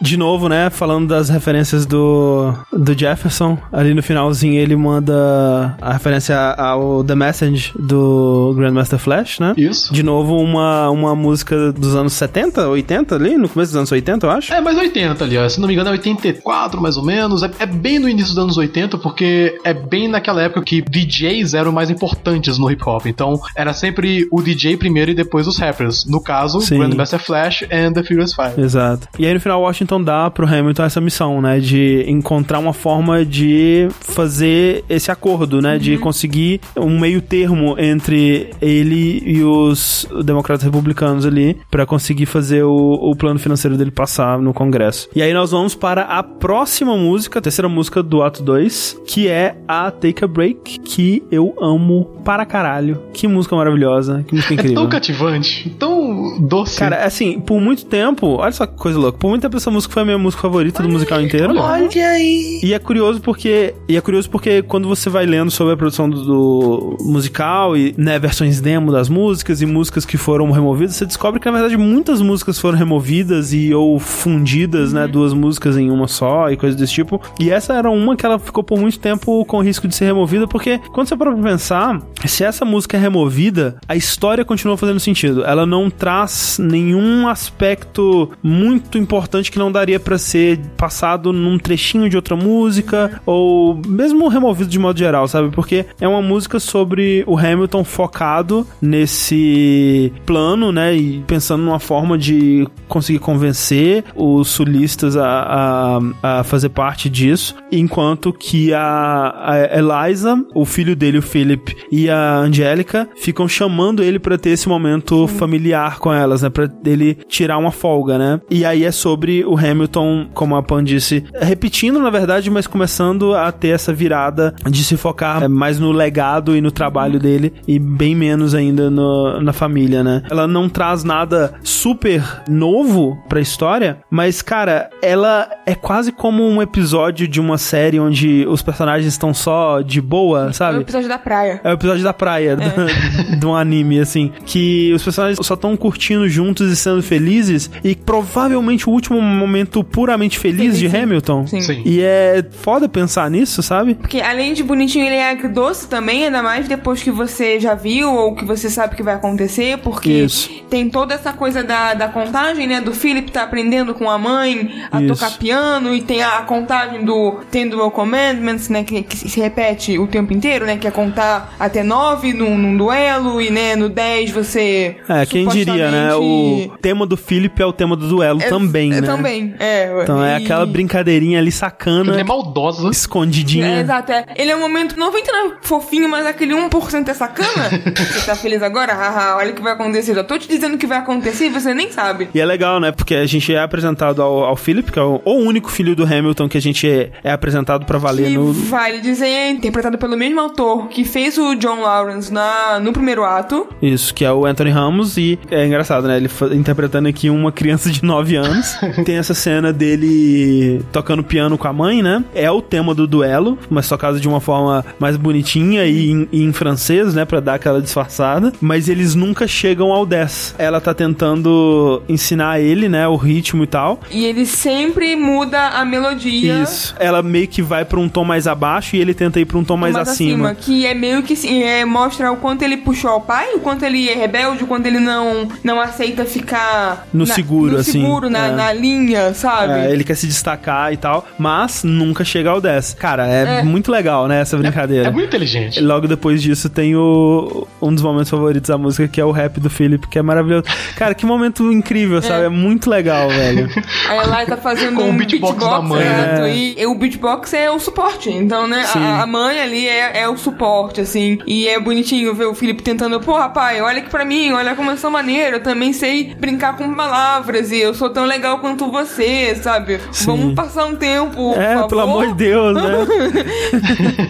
De 0.00 0.16
novo, 0.16 0.48
né, 0.48 0.70
falando 0.70 1.08
das 1.08 1.28
referências 1.28 1.84
do, 1.84 2.54
do 2.72 2.98
Jefferson, 2.98 3.58
ali 3.70 3.92
no 3.92 4.02
finalzinho 4.02 4.54
ele 4.54 4.74
manda 4.74 5.76
a 5.80 5.92
referência 5.92 6.36
ao 6.36 7.04
The 7.04 7.14
Message 7.14 7.72
do 7.78 8.54
Grandmaster 8.56 8.98
Flash, 8.98 9.40
né? 9.40 9.52
Isso. 9.56 9.92
De 9.92 10.02
novo, 10.02 10.36
uma, 10.36 10.88
uma 10.88 11.14
música 11.14 11.70
dos 11.72 11.94
anos 11.94 12.14
70, 12.14 12.68
80 12.68 13.14
ali, 13.14 13.36
no 13.36 13.48
começo 13.48 13.72
dos 13.72 13.76
anos 13.76 13.92
80, 13.92 14.26
eu 14.26 14.30
acho. 14.30 14.52
É, 14.54 14.60
mais 14.60 14.78
80 14.78 15.22
ali, 15.22 15.36
ó. 15.36 15.48
Se 15.48 15.60
não 15.60 15.68
me 15.68 15.74
engano, 15.74 15.90
é 15.90 15.92
84 15.92 16.80
mais 16.80 16.96
ou 16.96 17.04
menos. 17.04 17.42
É, 17.42 17.50
é 17.58 17.66
bem 17.66 17.98
no 17.98 18.08
início 18.08 18.34
dos 18.34 18.42
anos 18.42 18.56
80, 18.56 18.96
porque 18.98 19.58
é 19.64 19.74
bem 19.74 20.08
naquela 20.08 20.42
época 20.42 20.62
que 20.62 20.80
DJs 20.80 21.52
eram 21.52 21.72
mais 21.72 21.90
importantes 21.90 22.56
no 22.56 22.70
hip 22.70 22.82
hop. 22.86 23.04
Então, 23.06 23.38
era 23.54 23.74
sempre 23.74 24.26
o 24.32 24.40
DJ 24.40 24.78
primeiro 24.78 25.10
e 25.10 25.14
depois 25.14 25.46
os 25.46 25.58
rappers. 25.58 26.06
No 26.06 26.22
caso, 26.22 26.60
Sim. 26.60 26.78
Grandmaster 26.78 27.18
Flash 27.18 27.64
and 27.70 27.92
The 27.92 28.02
Furious 28.02 28.32
Five. 28.32 28.60
Exato. 28.60 29.08
E 29.18 29.26
aí 29.26 29.34
no 29.34 29.40
final 29.40 29.60
Washington 29.60 29.89
dá 29.98 30.30
pro 30.30 30.46
Hamilton 30.46 30.84
essa 30.84 31.00
missão, 31.00 31.40
né, 31.40 31.58
de 31.58 32.04
encontrar 32.06 32.58
uma 32.58 32.74
forma 32.74 33.24
de 33.24 33.88
fazer 34.00 34.84
esse 34.88 35.10
acordo, 35.10 35.62
né, 35.62 35.78
de 35.78 35.96
conseguir 35.96 36.60
um 36.76 37.00
meio 37.00 37.22
termo 37.22 37.76
entre 37.78 38.50
ele 38.60 39.22
e 39.24 39.42
os 39.42 40.06
democratas 40.24 40.62
republicanos 40.64 41.24
ali 41.24 41.56
pra 41.70 41.86
conseguir 41.86 42.26
fazer 42.26 42.62
o, 42.64 42.92
o 42.92 43.16
plano 43.16 43.38
financeiro 43.38 43.76
dele 43.78 43.90
passar 43.90 44.38
no 44.38 44.52
Congresso. 44.52 45.08
E 45.14 45.22
aí 45.22 45.32
nós 45.32 45.52
vamos 45.52 45.74
para 45.74 46.02
a 46.02 46.22
próxima 46.22 46.94
música, 46.96 47.38
a 47.38 47.42
terceira 47.42 47.68
música 47.68 48.02
do 48.02 48.22
ato 48.22 48.42
2, 48.42 49.00
que 49.06 49.28
é 49.28 49.56
a 49.66 49.90
Take 49.90 50.24
a 50.24 50.28
Break, 50.28 50.80
que 50.80 51.22
eu 51.30 51.54
amo 51.60 52.04
para 52.24 52.44
caralho. 52.44 53.00
Que 53.12 53.26
música 53.26 53.56
maravilhosa, 53.56 54.24
que 54.26 54.34
música 54.34 54.52
É 54.52 54.54
incrível. 54.54 54.74
tão 54.76 54.88
cativante, 54.88 55.70
tão 55.78 56.38
doce. 56.40 56.78
Cara, 56.78 57.04
assim, 57.04 57.40
por 57.40 57.60
muito 57.60 57.86
tempo, 57.86 58.26
olha 58.36 58.52
só 58.52 58.66
que 58.66 58.76
coisa 58.76 58.98
louca, 58.98 59.16
por 59.18 59.28
muito 59.28 59.42
tempo 59.42 59.56
essa 59.56 59.70
música 59.70 59.79
foi 59.88 60.02
a 60.02 60.04
minha 60.04 60.18
música 60.18 60.42
favorita 60.42 60.82
do 60.82 60.88
musical 60.88 61.20
inteiro. 61.20 61.56
Olha 61.56 62.10
aí. 62.10 62.60
E 62.62 62.74
é 62.74 62.78
curioso 62.78 63.20
porque. 63.20 63.74
E 63.88 63.96
é 63.96 64.00
curioso 64.00 64.28
porque 64.28 64.62
quando 64.62 64.88
você 64.88 65.08
vai 65.08 65.26
lendo 65.26 65.50
sobre 65.50 65.74
a 65.74 65.76
produção 65.76 66.08
do, 66.08 66.24
do 66.24 66.96
musical 67.00 67.76
e 67.76 67.94
né, 67.96 68.18
versões 68.18 68.60
demo 68.60 68.92
das 68.92 69.08
músicas 69.08 69.62
e 69.62 69.66
músicas 69.66 70.04
que 70.04 70.16
foram 70.16 70.50
removidas, 70.50 70.96
você 70.96 71.06
descobre 71.06 71.40
que 71.40 71.46
na 71.46 71.52
verdade 71.52 71.76
muitas 71.76 72.20
músicas 72.20 72.58
foram 72.58 72.76
removidas 72.76 73.52
e 73.52 73.72
ou 73.72 73.98
fundidas, 73.98 74.92
né? 74.92 75.06
Duas 75.06 75.32
músicas 75.32 75.76
em 75.76 75.90
uma 75.90 76.08
só 76.08 76.50
e 76.50 76.56
coisas 76.56 76.78
desse 76.78 76.92
tipo. 76.92 77.20
E 77.38 77.50
essa 77.50 77.74
era 77.74 77.90
uma 77.90 78.16
que 78.16 78.26
ela 78.26 78.38
ficou 78.38 78.62
por 78.62 78.78
muito 78.78 78.98
tempo 78.98 79.44
com 79.44 79.60
risco 79.60 79.86
de 79.86 79.94
ser 79.94 80.06
removida, 80.06 80.46
porque 80.46 80.78
quando 80.92 81.08
você 81.08 81.16
para 81.16 81.32
pra 81.32 81.42
pensar, 81.42 82.00
se 82.26 82.44
essa 82.44 82.64
música 82.64 82.96
é 82.96 83.00
removida, 83.00 83.76
a 83.88 83.96
história 83.96 84.44
continua 84.44 84.76
fazendo 84.76 85.00
sentido. 85.00 85.44
Ela 85.44 85.66
não 85.66 85.90
traz 85.90 86.58
nenhum 86.58 87.28
aspecto 87.28 88.30
muito 88.42 88.98
importante 88.98 89.50
que 89.50 89.58
não 89.58 89.69
não 89.70 89.72
daria 89.72 90.00
pra 90.00 90.18
ser 90.18 90.58
passado 90.76 91.32
num 91.32 91.56
trechinho 91.58 92.08
de 92.08 92.16
outra 92.16 92.34
música, 92.34 93.20
ou 93.24 93.80
mesmo 93.86 94.26
removido 94.28 94.68
de 94.68 94.78
modo 94.78 94.98
geral, 94.98 95.28
sabe? 95.28 95.50
Porque 95.50 95.86
é 96.00 96.08
uma 96.08 96.20
música 96.20 96.58
sobre 96.58 97.22
o 97.26 97.38
Hamilton 97.38 97.84
focado 97.84 98.66
nesse 98.82 100.12
plano, 100.26 100.72
né? 100.72 100.94
E 100.94 101.22
pensando 101.26 101.62
numa 101.62 101.78
forma 101.78 102.18
de 102.18 102.66
conseguir 102.88 103.20
convencer 103.20 104.04
os 104.16 104.48
sulistas 104.48 105.16
a, 105.16 106.00
a, 106.22 106.40
a 106.40 106.44
fazer 106.44 106.70
parte 106.70 107.08
disso, 107.08 107.54
enquanto 107.70 108.32
que 108.32 108.74
a, 108.74 109.34
a 109.36 109.78
Eliza, 109.78 110.44
o 110.54 110.64
filho 110.64 110.96
dele, 110.96 111.18
o 111.18 111.22
Philip, 111.22 111.76
e 111.92 112.10
a 112.10 112.38
Angélica 112.38 113.08
ficam 113.16 113.46
chamando 113.46 114.02
ele 114.02 114.18
pra 114.18 114.36
ter 114.36 114.50
esse 114.50 114.68
momento 114.68 115.28
familiar 115.28 115.98
com 115.98 116.12
elas, 116.12 116.42
né? 116.42 116.50
Pra 116.50 116.68
ele 116.84 117.14
tirar 117.28 117.58
uma 117.58 117.70
folga, 117.70 118.18
né? 118.18 118.40
E 118.50 118.64
aí 118.64 118.84
é 118.84 118.90
sobre 118.90 119.44
o 119.44 119.59
Hamilton, 119.60 120.28
como 120.34 120.56
a 120.56 120.62
Pan 120.62 120.82
disse, 120.82 121.24
repetindo 121.40 121.98
na 122.00 122.10
verdade, 122.10 122.50
mas 122.50 122.66
começando 122.66 123.34
a 123.34 123.50
ter 123.52 123.68
essa 123.68 123.92
virada 123.92 124.54
de 124.68 124.82
se 124.84 124.96
focar 124.96 125.42
é, 125.42 125.48
mais 125.48 125.78
no 125.78 125.92
legado 125.92 126.56
e 126.56 126.60
no 126.60 126.70
trabalho 126.70 127.18
dele 127.18 127.52
e 127.66 127.78
bem 127.78 128.14
menos 128.14 128.54
ainda 128.54 128.90
no- 128.90 129.40
na 129.40 129.52
família, 129.52 130.02
né? 130.02 130.22
Ela 130.30 130.46
não 130.46 130.68
traz 130.68 131.04
nada 131.04 131.54
super 131.62 132.22
novo 132.48 133.16
pra 133.28 133.40
história, 133.40 133.98
mas 134.10 134.42
cara, 134.42 134.90
ela 135.02 135.48
é 135.66 135.74
quase 135.74 136.12
como 136.12 136.46
um 136.46 136.60
episódio 136.62 137.26
de 137.28 137.40
uma 137.40 137.58
série 137.58 138.00
onde 138.00 138.46
os 138.48 138.62
personagens 138.62 139.12
estão 139.12 139.32
só 139.34 139.80
de 139.80 140.00
boa, 140.00 140.46
É 140.46 140.50
o 140.50 140.52
sabe? 140.54 140.78
episódio 140.80 141.08
da 141.08 141.18
praia. 141.18 141.60
É 141.62 141.70
o 141.70 141.74
episódio 141.74 142.02
da 142.04 142.12
praia 142.12 142.56
do- 142.56 142.62
de 143.38 143.46
um 143.46 143.54
anime, 143.54 143.98
assim. 144.00 144.32
Que 144.44 144.92
os 144.94 145.02
personagens 145.02 145.44
só 145.46 145.54
estão 145.54 145.76
curtindo 145.76 146.28
juntos 146.28 146.70
e 146.72 146.76
sendo 146.76 147.02
felizes. 147.02 147.70
E 147.84 147.94
provavelmente 147.94 148.88
o 148.88 148.92
último 148.92 149.20
momento 149.40 149.82
puramente 149.82 150.38
feliz 150.38 150.78
de 150.78 150.86
Hamilton. 150.86 151.46
Sim. 151.46 151.60
Sim. 151.60 151.82
E 151.84 152.00
é 152.00 152.44
foda 152.50 152.88
pensar 152.88 153.30
nisso, 153.30 153.62
sabe? 153.62 153.94
Porque 153.94 154.20
além 154.20 154.52
de 154.52 154.62
bonitinho, 154.62 155.06
ele 155.06 155.16
é 155.16 155.30
agridoce 155.30 155.88
também, 155.88 156.26
ainda 156.26 156.42
mais 156.42 156.68
depois 156.68 157.02
que 157.02 157.10
você 157.10 157.58
já 157.58 157.74
viu 157.74 158.12
ou 158.12 158.34
que 158.34 158.44
você 158.44 158.70
sabe 158.70 158.96
que 158.96 159.02
vai 159.02 159.14
acontecer, 159.14 159.78
porque 159.78 160.10
Isso. 160.10 160.50
tem 160.68 160.88
toda 160.88 161.14
essa 161.14 161.32
coisa 161.32 161.62
da, 161.62 161.94
da 161.94 162.08
contagem, 162.08 162.66
né? 162.66 162.80
Do 162.80 162.92
Philip 162.92 163.30
tá 163.30 163.42
aprendendo 163.42 163.94
com 163.94 164.08
a 164.10 164.18
mãe 164.18 164.84
a 164.90 165.00
Isso. 165.00 165.14
tocar 165.14 165.38
piano, 165.38 165.94
e 165.94 166.02
tem 166.02 166.22
a, 166.22 166.38
a 166.38 166.42
contagem 166.42 167.04
do 167.04 167.40
Ten 167.50 167.68
Dual 167.68 167.90
Commandments, 167.90 168.68
né? 168.68 168.84
Que, 168.84 169.02
que 169.02 169.16
se 169.16 169.40
repete 169.40 169.98
o 169.98 170.06
tempo 170.06 170.32
inteiro, 170.32 170.66
né? 170.66 170.76
Que 170.76 170.86
é 170.86 170.90
contar 170.90 171.54
até 171.58 171.82
nove 171.82 172.32
num, 172.32 172.56
num 172.56 172.76
duelo, 172.76 173.40
e 173.40 173.50
né, 173.50 173.76
no 173.76 173.88
10 173.88 174.30
você. 174.30 174.96
É, 175.08 175.26
quem 175.26 175.46
diria, 175.48 175.90
né? 175.90 176.14
O 176.14 176.72
tema 176.80 177.06
do 177.06 177.16
Philip 177.16 177.60
é 177.60 177.66
o 177.66 177.72
tema 177.72 177.96
do 177.96 178.08
duelo 178.08 178.40
É, 178.42 178.48
também, 178.48 178.92
é, 178.92 179.00
né? 179.00 179.06
Também, 179.06 179.29
é. 179.58 179.90
Então 180.02 180.22
é 180.24 180.38
E- 180.38 180.44
aquela 180.44 180.66
brincadeirinha 180.66 181.38
ali 181.38 181.52
sacana. 181.52 182.12
Ele 182.12 182.20
é 182.20 182.24
maldosa. 182.24 182.88
Escondidinha. 182.90 183.66
É, 183.66 183.80
exato, 183.80 184.12
é. 184.12 184.24
Ele 184.36 184.50
é 184.50 184.56
um 184.56 184.60
momento 184.60 184.98
99 184.98 185.56
fofinho, 185.62 186.08
mas 186.08 186.26
aquele 186.26 186.54
1% 186.54 187.08
é 187.08 187.14
sacana. 187.14 187.48
você 187.96 188.26
tá 188.26 188.34
feliz 188.34 188.62
agora? 188.62 188.92
Haha, 188.94 189.36
olha 189.36 189.50
o 189.52 189.54
que 189.54 189.62
vai 189.62 189.72
acontecer. 189.72 190.16
Eu 190.16 190.24
tô 190.24 190.38
te 190.38 190.48
dizendo 190.48 190.76
que 190.78 190.86
vai 190.86 190.98
acontecer 190.98 191.46
e 191.46 191.50
você 191.50 191.72
nem 191.74 191.90
sabe. 191.90 192.28
E 192.34 192.40
é 192.40 192.44
legal, 192.44 192.80
né? 192.80 192.92
Porque 192.92 193.14
a 193.14 193.26
gente 193.26 193.54
é 193.54 193.60
apresentado 193.60 194.22
ao, 194.22 194.44
ao 194.44 194.56
Philip, 194.56 194.90
que 194.90 194.98
é 194.98 195.02
o, 195.02 195.20
o 195.24 195.32
único 195.34 195.70
filho 195.70 195.94
do 195.94 196.04
Hamilton 196.04 196.48
que 196.48 196.58
a 196.58 196.60
gente 196.62 196.88
é, 196.88 197.10
é 197.22 197.32
apresentado 197.32 197.84
pra 197.86 197.98
valer 197.98 198.28
Que 198.28 198.34
no. 198.34 198.52
vale 198.52 199.00
dizer, 199.00 199.26
é 199.26 199.50
interpretado 199.50 199.96
pelo 199.98 200.16
mesmo 200.16 200.40
autor 200.40 200.88
que 200.88 201.04
fez 201.04 201.38
o 201.38 201.54
John 201.54 201.80
Lawrence 201.82 202.32
na, 202.32 202.78
no 202.80 202.92
primeiro 202.92 203.24
ato. 203.24 203.68
Isso, 203.80 204.12
que 204.14 204.24
é 204.24 204.32
o 204.32 204.44
Anthony 204.46 204.70
Ramos. 204.70 205.16
E 205.16 205.38
é 205.50 205.66
engraçado, 205.66 206.06
né? 206.06 206.16
Ele 206.16 206.30
interpretando 206.52 207.08
aqui 207.08 207.30
uma 207.30 207.52
criança 207.52 207.90
de 207.90 208.02
9 208.04 208.36
anos. 208.36 208.76
Tem 209.04 209.16
essa 209.20 209.34
cena 209.34 209.72
dele 209.72 210.82
tocando 210.92 211.22
piano 211.22 211.56
com 211.56 211.68
a 211.68 211.72
mãe, 211.72 212.02
né? 212.02 212.24
É 212.34 212.50
o 212.50 212.60
tema 212.62 212.94
do 212.94 213.06
duelo, 213.06 213.58
mas 213.68 213.88
tocado 213.88 214.18
de 214.20 214.28
uma 214.28 214.40
forma 214.40 214.84
mais 214.98 215.16
bonitinha 215.16 215.84
e 215.86 216.10
em, 216.10 216.28
e 216.32 216.42
em 216.42 216.52
francês, 216.52 217.14
né? 217.14 217.24
Pra 217.24 217.40
dar 217.40 217.54
aquela 217.54 217.80
disfarçada. 217.80 218.52
Mas 218.60 218.88
eles 218.88 219.14
nunca 219.14 219.46
chegam 219.46 219.92
ao 219.92 220.04
10. 220.06 220.54
Ela 220.58 220.80
tá 220.80 220.92
tentando 220.94 222.02
ensinar 222.08 222.60
ele, 222.60 222.88
né? 222.88 223.06
O 223.08 223.16
ritmo 223.16 223.64
e 223.64 223.66
tal. 223.66 224.00
E 224.10 224.24
ele 224.24 224.46
sempre 224.46 225.14
muda 225.16 225.68
a 225.68 225.84
melodia. 225.84 226.62
Isso. 226.62 226.94
Ela 226.98 227.22
meio 227.22 227.46
que 227.48 227.62
vai 227.62 227.84
pra 227.84 227.98
um 228.00 228.08
tom 228.08 228.24
mais 228.24 228.46
abaixo 228.46 228.96
e 228.96 229.00
ele 229.00 229.14
tenta 229.14 229.38
ir 229.40 229.44
pra 229.44 229.58
um 229.58 229.64
tom 229.64 229.76
mais, 229.76 229.94
acima. 229.96 230.54
Que 230.54 230.86
é 230.86 230.94
meio 230.94 231.22
que 231.22 231.34
é, 231.62 231.84
mostra 231.84 232.32
o 232.32 232.36
quanto 232.36 232.62
ele 232.62 232.76
puxou 232.78 233.10
ao 233.10 233.20
pai, 233.20 233.54
o 233.54 233.60
quanto 233.60 233.84
ele 233.84 234.08
é 234.08 234.14
rebelde, 234.14 234.64
o 234.64 234.66
quanto 234.66 234.86
ele 234.86 234.98
não, 234.98 235.48
não 235.62 235.80
aceita 235.80 236.24
ficar 236.24 237.06
No 237.12 237.26
na- 237.26 237.34
seguro, 237.34 237.72
no 237.72 237.78
assim. 237.78 237.92
seguro, 238.00 238.30
na, 238.30 238.46
É. 238.46 238.50
na 238.54 238.72
linha, 238.72 239.09
sabe? 239.34 239.72
É, 239.72 239.92
ele 239.92 240.04
quer 240.04 240.14
se 240.14 240.26
destacar 240.26 240.92
e 240.92 240.96
tal, 240.96 241.26
mas 241.38 241.82
nunca 241.84 242.24
chega 242.24 242.50
ao 242.50 242.60
10. 242.60 242.94
Cara, 242.94 243.26
é, 243.26 243.60
É. 243.60 243.62
muito 243.62 243.90
legal, 243.90 244.26
né, 244.28 244.40
essa 244.40 244.56
brincadeira. 244.56 245.08
É 245.08 245.10
muito 245.10 245.26
inteligente. 245.28 245.80
Logo 245.80 246.06
depois 246.06 246.42
disso 246.42 246.68
tem 246.68 246.94
o 246.96 247.66
um 247.80 247.92
dos 247.92 248.02
momentos 248.02 248.30
favoritos 248.30 248.68
da 248.68 248.78
música, 248.78 249.08
que 249.08 249.20
é 249.20 249.24
o 249.24 249.30
rap 249.30 249.58
do 249.60 249.70
Philip, 249.70 250.06
que 250.08 250.18
é 250.18 250.22
maravilhoso. 250.22 250.64
Cara, 250.96 251.14
que 251.14 251.24
momento 251.26 251.72
incrível, 251.72 252.20
sabe? 252.22 252.44
É, 252.44 252.48
muito 252.48 252.88
legal, 252.90 253.28
velho. 253.28 253.68
Aí 254.08 254.18
ela 254.18 254.46
tá 254.46 254.56
fazendo 254.56 254.96
Com 254.96 255.02
o 255.04 255.08
um 255.10 255.16
beatbox 255.16 255.54
beatbox, 255.54 255.70
da 255.70 255.82
mãe, 255.82 256.02
exato, 256.06 256.40
né? 256.42 256.54
E 256.54 256.86
o 256.86 256.94
beatbox 256.94 257.54
é 257.54 257.70
o 257.70 257.78
suporte. 257.78 258.30
Então, 258.30 258.66
né? 258.66 258.84
A, 258.94 259.22
a 259.22 259.26
mãe 259.26 259.60
ali 259.60 259.86
é, 259.86 260.20
é 260.22 260.28
o 260.28 260.36
suporte, 260.36 261.00
assim. 261.00 261.38
E 261.46 261.66
é 261.68 261.78
bonitinho 261.80 262.34
ver 262.34 262.46
o 262.46 262.54
Felipe 262.54 262.82
tentando, 262.82 263.20
pô, 263.20 263.36
rapaz, 263.36 263.80
olha 263.82 263.98
aqui 263.98 264.10
pra 264.10 264.24
mim, 264.24 264.52
olha 264.52 264.74
como 264.74 264.90
eu 264.90 264.96
sou 264.96 265.10
maneiro. 265.10 265.56
Eu 265.56 265.62
também 265.62 265.92
sei 265.92 266.34
brincar 266.34 266.76
com 266.76 266.94
palavras 266.94 267.70
e 267.72 267.78
eu 267.78 267.94
sou 267.94 268.10
tão 268.10 268.24
legal 268.24 268.58
quanto 268.58 268.90
você, 268.90 268.99
sabe? 269.04 270.00
Sim. 270.12 270.26
Vamos 270.26 270.54
passar 270.54 270.86
um 270.86 270.96
tempo. 270.96 271.54
É, 271.54 271.76
por 271.78 271.88
pelo 271.88 272.00
favor. 272.00 272.22
amor 272.24 272.26
de 272.28 272.34
Deus, 272.34 272.74
né? 272.74 273.06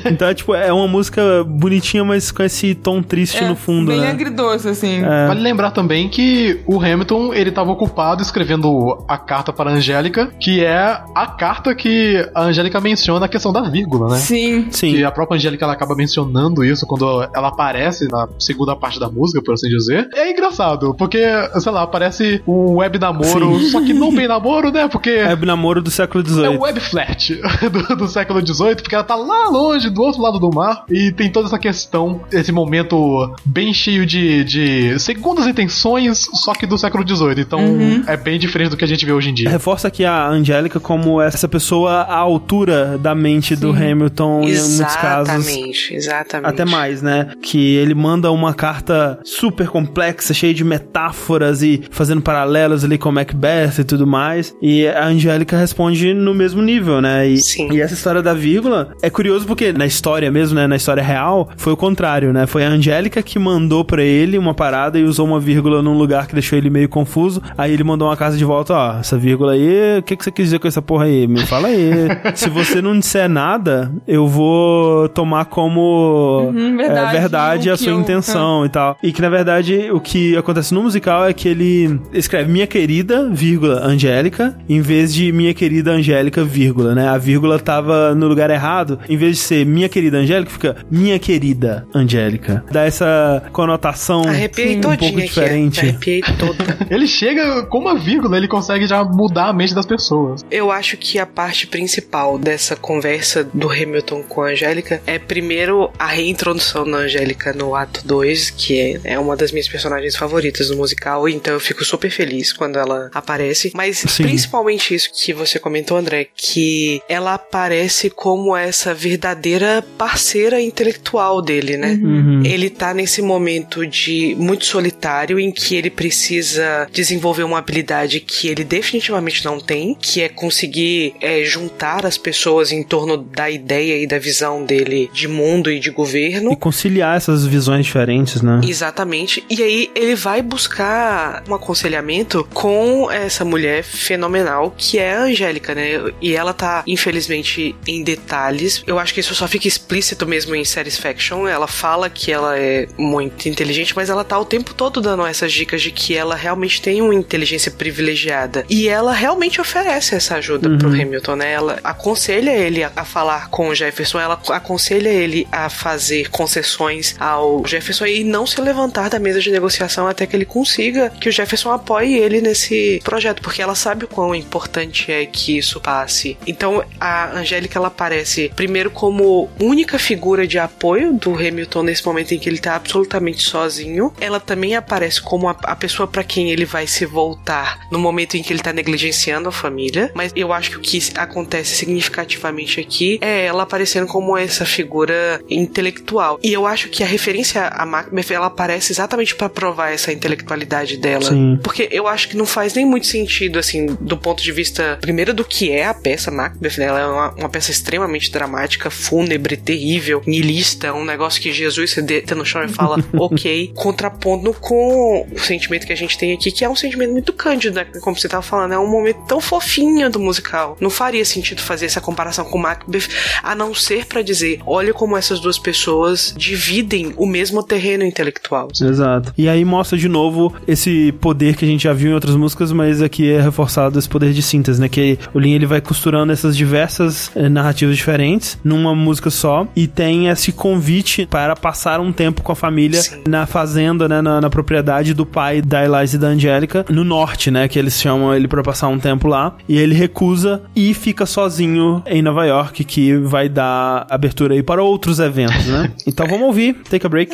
então, 0.11 0.29
é, 0.29 0.35
tipo, 0.35 0.55
é 0.55 0.73
uma 0.73 0.89
música 0.89 1.45
bonitinha, 1.45 2.05
mas 2.05 2.31
com 2.31 2.43
esse 2.43 2.75
tom 2.75 3.03
triste 3.03 3.43
É, 3.43 3.49
no 3.49 3.57
fundo, 3.57 3.91
bem 3.91 4.01
né? 4.01 4.11
agridoce, 4.11 4.69
assim. 4.69 5.03
É. 5.05 5.27
Vale 5.27 5.41
lembrar 5.41 5.71
também 5.71 6.09
que 6.09 6.61
o 6.67 6.79
Hamilton, 6.81 7.33
ele 7.35 7.51
tava 7.51 7.71
ocupado 7.71 8.23
escrevendo 8.23 9.05
a 9.09 9.19
carta 9.19 9.53
para 9.53 9.71
a 9.71 9.75
Angélica, 9.75 10.31
que 10.41 10.65
é 10.65 11.01
a 11.15 11.27
carta 11.27 11.75
que 11.75 12.29
a 12.35 12.43
Angélica 12.45 12.81
menciona 12.81 13.27
a 13.27 13.29
questão 13.29 13.53
da 13.53 13.63
vírgula, 13.63 14.15
né? 14.15 14.17
Sim. 14.19 14.67
Sim. 14.71 14.93
Que 14.93 15.05
a 15.05 15.11
própria 15.11 15.37
Angélica 15.37 15.65
ela 15.65 15.73
acaba 15.75 15.95
mencionando 15.95 16.65
isso 16.65 16.87
quando 16.87 17.29
ela 17.35 17.49
aparece 17.49 18.09
na 18.09 18.29
segunda 18.39 18.75
parte 18.77 18.99
da 18.99 19.09
música, 19.09 19.43
por 19.43 19.55
assim 19.55 19.69
dizer. 19.69 20.09
É 20.15 20.31
engraçado, 20.31 20.95
porque, 20.95 21.21
sei 21.59 21.73
lá, 21.73 21.83
aparece 21.83 22.43
o 22.47 22.77
web 22.77 22.99
namoro, 22.99 23.59
Sim. 23.59 23.69
só 23.71 23.81
que 23.81 23.93
não 23.93 24.15
bem 24.15 24.29
namoro, 24.29 24.60
né? 24.73 24.89
Porque 24.89 25.11
É 25.11 25.33
o 25.35 25.47
namoro 25.47 25.81
do 25.81 25.91
século 25.91 26.25
é 26.25 26.29
XVIII. 26.29 26.57
o 26.57 26.61
web 26.61 26.81
flat 26.81 27.41
do, 27.71 27.97
do 27.97 28.09
século 28.09 28.45
XVIII, 28.45 28.77
porque 28.77 28.95
ela 28.95 29.05
tá 29.05 29.15
lá 29.15 29.49
longe, 29.49 29.89
do 29.89 30.03
outro 30.03 30.21
lado 30.21 30.39
do 30.39 30.51
mar, 30.53 30.85
e 30.91 31.13
tem 31.13 31.31
toda 31.31 31.47
essa 31.47 31.59
questão, 31.59 32.23
esse 32.33 32.53
momento 32.53 33.35
bem 33.45 33.73
cheio 33.73 34.05
de, 34.05 34.45
de 34.45 34.99
segundas 34.99 35.47
intenções, 35.47 36.29
só 36.35 36.53
que 36.53 36.67
do 36.67 36.77
século 36.77 37.07
XVIII. 37.07 37.41
Então 37.41 37.61
é 38.07 38.17
bem 38.17 38.39
diferente 38.39 38.71
do 38.71 38.77
que 38.77 38.85
a 38.85 38.89
gente 38.89 39.05
vê 39.07 39.13
hoje 39.13 39.31
em 39.31 39.35
dia. 39.35 39.49
Reforça 39.49 39.89
aqui 39.89 40.05
a 40.05 40.27
Angélica 40.29 40.81
como 40.81 41.21
essa 41.21 41.47
pessoa 41.49 42.03
à 42.03 42.17
altura 42.17 42.99
da 42.99 43.15
mente 43.15 43.55
do 43.55 43.71
Hamilton 43.71 44.43
em 44.43 44.55
muitos 44.55 44.97
casos. 44.97 45.29
Exatamente, 45.35 45.95
exatamente. 45.95 46.49
Até 46.51 46.65
mais, 46.65 47.03
né? 47.03 47.29
Que 47.43 47.77
ele 47.77 47.95
manda 47.95 48.31
uma 48.31 48.55
carta 48.55 49.19
super 49.25 49.69
complexa, 49.69 50.35
cheia 50.35 50.53
de 50.55 50.65
metáforas 50.65 51.63
e 51.63 51.83
fazendo 51.91 52.21
paralelos 52.23 52.85
ali 52.85 52.99
com 52.99 53.11
Macbeth 53.13 53.81
e 53.81 53.85
tudo 53.85 54.07
mais. 54.07 54.50
E 54.61 54.87
a 54.87 55.07
Angélica 55.07 55.57
responde 55.57 56.13
no 56.15 56.35
mesmo 56.35 56.61
nível, 56.63 57.01
né? 57.01 57.29
E, 57.29 57.39
e 57.73 57.81
essa 57.81 57.95
história 57.95 58.23
da 58.23 58.35
vírgula 58.35 58.93
é 59.03 59.11
curioso 59.11 59.47
porque 59.47 59.73
na 59.73 59.87
história 59.87 60.31
mesmo, 60.31 60.55
né? 60.59 60.67
Na 60.67 60.77
história 60.77 61.03
real, 61.03 61.49
foi 61.57 61.73
o 61.73 61.77
contrário, 61.77 62.33
né? 62.33 62.47
Foi 62.47 62.65
a 62.65 62.69
Angélica 62.69 63.23
que 63.23 63.39
mandou 63.39 63.85
pra 63.85 64.03
ele 64.03 64.39
uma 64.39 64.55
parada 64.55 64.99
e 64.99 65.05
usou 65.05 65.27
uma 65.27 65.41
vírgula 65.41 65.83
num 65.83 65.97
lugar 65.97 66.27
que 66.27 66.35
deixou 66.35 66.59
ele 66.59 66.71
meio 66.71 66.89
confuso. 66.89 67.43
Aí 67.57 67.73
ele 67.73 67.85
mandou 67.85 68.09
uma 68.09 68.17
casa 68.17 68.37
de 68.37 68.45
volta, 68.45 68.75
ó, 68.75 68.99
essa 69.01 69.17
vírgula 69.19 69.53
aí, 69.53 69.99
o 69.99 70.03
que, 70.03 70.17
que 70.17 70.25
você 70.25 70.31
quis 70.31 70.47
dizer 70.47 70.59
com 70.59 70.69
essa 70.69 70.83
porra 70.83 71.05
aí? 71.05 71.27
Me 71.27 71.45
fala 71.47 71.69
aí. 71.69 71.91
Se 72.35 72.49
você 72.49 72.81
não 72.83 72.99
disser 72.99 73.29
nada, 73.29 73.93
eu 74.07 74.27
vou 74.27 75.09
tomar 75.09 75.45
como 75.47 76.51
Uhum, 76.53 76.75
é, 76.81 76.87
verdade, 76.87 77.13
verdade 77.19 77.71
o 77.71 77.73
a 77.73 77.77
sua 77.77 77.93
eu- 77.93 78.01
intenção 78.01 78.65
e 78.65 78.69
tal. 78.69 78.97
E 79.03 79.13
que 79.13 79.23
na 79.23 79.29
verdade 79.29 79.91
o 79.93 80.01
que 80.01 80.37
acontece 80.37 80.73
no 80.75 80.83
musical 80.83 81.27
é 81.27 81.33
que 81.33 81.49
ele 81.49 82.01
escreve 82.13 82.51
minha 82.51 82.67
querida, 82.67 83.29
vírgula, 83.31 83.85
Angélica, 83.85 84.40
em 84.69 84.81
vez 84.81 85.13
de 85.13 85.33
minha 85.33 85.55
querida 85.55 85.93
Angélica, 85.93 86.45
vírgula, 86.45 86.95
né? 86.95 87.09
A 87.09 87.19
vírgula 87.19 87.59
tava 87.59 88.15
no 88.15 88.27
lugar 88.27 88.51
errado. 88.51 88.99
Em 89.09 89.17
vez 89.17 89.37
de 89.37 89.43
ser 89.43 89.67
minha 89.67 89.89
querida 89.89 90.19
Angélica, 90.19 90.51
fica 90.51 90.77
minha 90.91 91.19
querida 91.19 91.87
Angélica. 91.95 92.65
Dá 92.71 92.85
essa 92.85 93.43
conotação 93.53 94.23
Arrepiei 94.27 94.77
um 94.77 94.81
pouco 94.81 95.11
diferente. 95.11 95.81
Arrepiei 95.81 96.23
toda. 96.39 96.79
Ele 96.91 97.07
chega 97.07 97.63
com 97.65 97.79
uma 97.79 97.99
vírgula, 97.99 98.37
ele 98.37 98.49
consegue 98.49 98.87
já 98.87 99.05
mudar 99.05 99.49
a 99.49 99.53
mente 99.53 99.75
das 99.75 99.87
pessoas. 99.87 100.45
Eu 100.51 100.71
acho 100.71 100.97
que 100.97 101.19
a 101.19 101.27
parte 101.27 101.67
principal 101.67 102.39
dessa 102.39 102.75
conversa 102.77 103.45
do 103.45 103.71
Hamilton 103.71 104.23
com 104.23 104.43
a 104.43 104.51
Angélica 104.51 105.03
é 105.07 105.19
primeiro 105.19 105.91
a 105.99 106.07
reintrodução 106.07 106.89
da 106.89 106.99
Angélica 106.99 107.53
no 107.53 107.75
ato 107.75 108.07
2, 108.07 108.51
que 108.51 108.81
é, 108.81 109.01
é 109.15 109.19
uma 109.19 109.37
das 109.37 109.53
minhas 109.53 109.69
personagens 109.69 110.17
favoritas 110.17 110.69
do 110.69 110.77
musical, 110.77 111.29
então 111.29 111.55
eu 111.55 111.61
fico 111.61 111.85
super 111.85 112.11
feliz 112.11 112.53
quando 112.53 112.79
ela 112.79 113.11
aparece. 113.15 113.71
Mas 113.75 113.99
Sim. 113.99 114.25
Principalmente 114.31 114.95
isso 114.95 115.11
que 115.13 115.33
você 115.33 115.59
comentou, 115.59 115.97
André, 115.97 116.29
que 116.35 117.01
ela 117.09 117.35
aparece 117.35 118.11
como 118.11 118.57
essa 118.57 118.95
verdadeira 118.95 119.85
parceira 119.99 120.61
intelectual 120.61 121.43
dele, 121.43 121.77
né? 121.77 121.99
Uhum. 122.03 122.43
Ele 122.45 122.71
tá 122.71 122.95
nesse 122.95 123.23
momento 123.23 123.87
de 123.87 124.35
muito 124.39 124.65
solitário 124.65 125.39
em 125.39 125.51
que 125.51 125.75
ele 125.75 125.91
precisa 125.91 126.89
desenvolver 126.93 127.43
uma 127.43 127.59
habilidade 127.59 128.21
que 128.21 128.49
ele 128.49 128.65
definitivamente 128.65 129.45
não 129.45 129.61
tem, 129.61 129.97
que 130.01 130.23
é 130.23 130.29
conseguir 130.29 131.15
é, 131.21 131.45
juntar 131.45 132.07
as 132.07 132.17
pessoas 132.17 132.73
em 132.73 132.83
torno 132.83 133.17
da 133.17 133.51
ideia 133.51 134.03
e 134.03 134.07
da 134.07 134.19
visão 134.19 134.65
dele 134.65 135.11
de 135.13 135.29
mundo 135.29 135.71
e 135.71 135.79
de 135.79 135.91
governo. 135.91 136.53
E 136.53 136.57
conciliar 136.57 137.17
essas 137.17 137.47
visões 137.47 137.87
diferentes, 137.87 138.43
né? 138.43 138.61
Exatamente. 138.67 139.45
E 139.49 139.63
aí 139.63 139.91
ele 139.95 140.15
vai 140.15 140.43
buscar 140.43 141.43
um 141.49 141.55
aconselhamento 141.55 142.47
com 142.53 143.11
essa 143.11 143.45
mulher 143.45 143.83
fenomenal 144.11 144.75
que 144.77 144.99
é 144.99 145.15
a 145.15 145.23
Angélica, 145.23 145.73
né? 145.75 146.13
E 146.21 146.35
ela 146.35 146.53
tá, 146.53 146.83
infelizmente, 146.87 147.77
em 147.87 148.03
detalhes. 148.03 148.83
Eu 148.87 148.99
acho 148.99 149.15
que 149.15 149.21
isso 149.21 149.35
só 149.37 149.47
fica 149.47 149.69
explícito 149.69 150.27
mesmo 150.27 150.55
em 150.55 150.65
Satisfaction. 150.65 151.47
Ela 151.47 151.69
fala 151.69 152.11
que 152.11 152.33
ela 152.33 152.59
é 152.59 152.89
muito 152.99 153.49
inteligente, 153.49 153.95
mas 153.95 154.11
ela 154.11 154.25
tá 154.25 154.37
o 154.39 154.45
tempo 154.45 154.75
todo 154.75 155.01
dando 155.01 155.25
essas 155.25 155.53
dicas 155.53 155.81
de 155.81 155.93
que 155.93 156.17
ela 156.17 156.35
realmente 156.35 156.83
tem 156.83 157.01
uma 157.01 157.15
inteligência 157.15 157.71
privilegiada. 157.71 158.65
E 158.69 158.89
ela 158.89 159.13
realmente 159.13 159.61
oferece 159.61 160.15
essa 160.15 160.37
ajuda 160.37 160.69
Uhum. 160.69 160.79
pro 160.79 160.89
Hamilton, 160.89 161.37
né? 161.37 161.53
Ela 161.53 161.79
aconselha 161.85 162.51
ele 162.51 162.83
a, 162.83 162.91
a 162.97 163.05
falar 163.05 163.49
com 163.49 163.69
o 163.69 163.75
Jefferson, 163.75 164.19
ela 164.19 164.41
aconselha 164.51 165.09
ele 165.09 165.47
a 165.53 165.69
fazer 165.69 166.29
concessões 166.31 167.15
ao 167.19 167.63
Jefferson 167.67 168.07
e 168.07 168.25
não 168.25 168.47
se 168.47 168.61
levantar 168.61 169.09
da 169.09 169.19
mesa 169.19 169.41
de 169.41 169.51
negociação 169.51 170.07
até 170.09 170.27
que 170.27 170.35
ele 170.37 170.45
consiga 170.45 171.11
que 171.21 171.29
o 171.29 171.33
Jefferson 171.33 171.71
apoie 171.73 172.17
ele 172.17 172.41
nesse 172.41 173.01
projeto, 173.05 173.41
porque 173.43 173.63
ela 173.63 173.75
sabe 173.75 174.00
o 174.05 174.09
quão 174.09 174.35
importante 174.35 175.11
é 175.13 175.25
que 175.27 175.57
isso 175.57 175.81
passe. 175.81 176.37
Então 176.47 176.85
a 177.01 177.39
Angélica 177.39 177.79
ela 177.79 177.89
aparece 177.89 178.51
primeiro 178.55 178.91
como 178.91 179.49
única 179.61 179.99
figura 179.99 180.47
de 180.47 180.59
apoio 180.59 181.13
do 181.13 181.35
Hamilton 181.35 181.83
nesse 181.83 182.05
momento 182.05 182.33
em 182.33 182.39
que 182.39 182.49
ele 182.49 182.59
tá 182.59 182.77
absolutamente 182.77 183.43
sozinho. 183.43 184.13
Ela 184.21 184.41
também 184.41 184.75
aparece 184.75 185.21
como 185.21 185.49
a, 185.49 185.57
a 185.63 185.77
pessoa 185.77 186.07
para 186.07 186.25
quem 186.25 186.51
ele 186.51 186.65
vai 186.65 186.87
se 186.87 187.05
voltar 187.07 187.81
no 187.91 187.99
momento 187.99 188.37
em 188.37 188.43
que 188.43 188.53
ele 188.53 188.61
tá 188.61 188.73
negligenciando 188.73 189.49
a 189.49 189.53
família. 189.53 190.11
Mas 190.15 190.33
eu 190.35 190.53
acho 190.53 190.71
que 190.71 190.77
o 190.77 190.81
que 190.81 191.01
acontece 191.17 191.75
significativamente 191.75 192.81
aqui 192.81 193.19
é 193.21 193.45
ela 193.47 193.63
aparecendo 193.63 194.07
como 194.07 194.37
essa 194.37 194.65
figura 194.65 195.41
intelectual. 195.49 196.39
E 196.43 196.53
eu 196.53 196.67
acho 196.67 196.89
que 196.89 197.03
a 197.03 197.07
referência 197.07 197.67
a 197.69 197.87
Macbeth 197.87 198.33
ela 198.33 198.47
aparece 198.47 198.93
exatamente 198.93 199.35
para 199.35 199.49
provar 199.49 199.91
essa 199.91 200.13
intelectualidade 200.13 200.97
dela. 200.97 201.25
Sim. 201.25 201.59
Porque 201.63 201.89
eu 201.91 202.07
acho 202.07 202.29
que 202.29 202.37
não 202.37 202.47
faz 202.47 202.75
nem 202.75 202.85
muito 202.85 203.07
sentido, 203.07 203.59
assim, 203.59 203.90
do 204.01 204.17
ponto 204.17 204.43
de 204.43 204.53
vista, 204.53 204.99
primeiro, 205.01 205.33
do 205.33 205.45
que 205.45 205.71
é 205.71 205.87
a 205.87 205.95
peça 205.95 206.31
Macbeth, 206.31 206.79
né? 206.79 206.87
Ela 206.87 207.01
é 207.01 207.07
uma, 207.07 207.31
uma 207.33 207.49
peça 207.49 207.71
extremamente 207.71 208.31
dramática, 208.31 208.91
fúnebre, 208.91 209.57
terrível, 209.57 210.23
niilista, 210.27 210.93
um 210.93 211.05
negócio 211.05 211.41
que 211.41 211.53
Jesus 211.53 211.93
se 211.93 212.03
deita 212.03 212.35
no 212.35 212.45
chão 212.45 212.63
e 212.65 212.69
fala, 212.69 213.03
ok, 213.15 213.73
contrapondo 213.75 214.53
com 214.55 215.27
o 215.31 215.39
sentimento 215.39 215.87
que 215.87 215.93
a 215.93 215.97
gente 215.97 216.19
tem 216.19 216.33
aqui, 216.33 216.51
que 216.51 216.65
é 216.65 216.69
um 216.69 216.77
sentimento 216.77 217.13
muito 217.13 217.33
cândido, 217.33 217.77
né? 217.77 217.87
Como 218.01 218.17
você 218.17 218.29
tava 218.29 218.43
falando, 218.43 218.73
é 218.73 218.79
um 218.79 218.89
momento 218.89 219.21
tão 219.27 219.41
fofinho 219.41 220.11
do 220.11 220.21
musical. 220.21 220.77
Não 220.81 220.91
faria 220.91 221.25
sentido 221.25 221.61
fazer 221.61 221.87
essa 221.87 222.01
comparação 222.01 222.45
com 222.45 222.59
Macbeth, 222.59 223.09
a 223.43 223.55
não 223.55 223.75
ser 223.75 224.07
para 224.07 224.23
dizer, 224.23 224.61
olha 224.67 224.93
como 224.93 225.17
essas 225.17 225.41
duas 225.41 225.59
pessoas 225.59 226.35
dividem 226.37 227.15
o 227.17 227.27
mesmo 227.27 227.63
terreno 227.63 228.05
intelectual. 228.05 228.69
Exato. 228.81 229.33
E 229.37 229.49
aí 229.49 229.65
mostra 229.65 229.99
de 229.99 230.09
novo 230.09 230.55
esse 230.67 231.13
poder 231.21 231.57
que 231.57 231.65
a 231.65 231.69
gente 231.69 231.85
já 231.85 231.93
viu 231.93 232.11
em 232.11 232.15
outras 232.15 232.37
músicas, 232.37 232.73
mas 232.73 233.03
aqui 233.03 233.31
é 233.31 233.41
reforçado 233.41 233.80
esse 233.89 234.09
poder 234.09 234.33
de 234.33 234.43
síntese, 234.43 234.81
né? 234.81 234.89
Que 234.89 235.19
o 235.33 235.39
Lin 235.39 235.53
ele 235.53 235.67
vai 235.67 235.81
costurando 235.81 236.33
essas 236.33 236.57
diversas 236.57 237.31
eh, 237.35 237.49
narrativas 237.49 237.97
diferentes 237.97 238.59
numa 238.63 238.95
música 238.95 239.31
só 239.31 239.67
e 239.75 239.87
tem 239.87 240.29
esse 240.29 240.53
convite 240.53 241.27
para 241.27 241.55
passar 241.57 242.01
um 242.01 242.13
tempo 242.13 242.43
com 242.43 242.53
a 242.53 242.57
família 242.57 243.01
na 243.29 243.47
fazenda, 243.47 244.09
né? 244.09 244.21
Na, 244.21 244.41
na 244.41 244.51
propriedade 244.51 245.15
do 245.15 245.25
pai 245.25 245.63
da 245.63 245.85
Eliza 245.85 246.17
e 246.17 246.19
da 246.19 246.29
Angélica, 246.29 246.85
no 246.89 247.05
norte, 247.05 247.51
né? 247.51 247.69
Que 247.69 247.79
eles 247.79 248.01
chamam 248.01 248.35
ele 248.35 248.49
para 248.49 248.63
passar 248.63 248.89
um 248.89 248.99
tempo 248.99 249.29
lá 249.29 249.57
e 249.69 249.79
ele 249.79 249.95
recusa 249.95 250.63
e 250.75 250.93
fica 250.95 251.27
sozinho 251.27 252.03
em 252.07 252.23
Nova 252.23 252.45
York, 252.47 252.85
que 252.85 253.17
vai 253.17 253.49
dar 253.49 254.07
abertura 254.09 254.55
aí 254.55 254.63
para 254.63 254.83
outros 254.83 255.19
eventos, 255.19 255.67
né? 255.67 255.93
Então 256.07 256.27
vamos 256.27 256.47
ouvir, 256.47 256.75
take 256.91 257.07
a 257.07 257.09
break. 257.09 257.33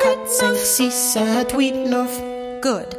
4, 0.00 0.26
5, 0.26 0.56
6, 0.56 0.92
7, 0.92 1.56
8, 1.56 1.88
9. 1.88 2.10
Good. 2.62 2.96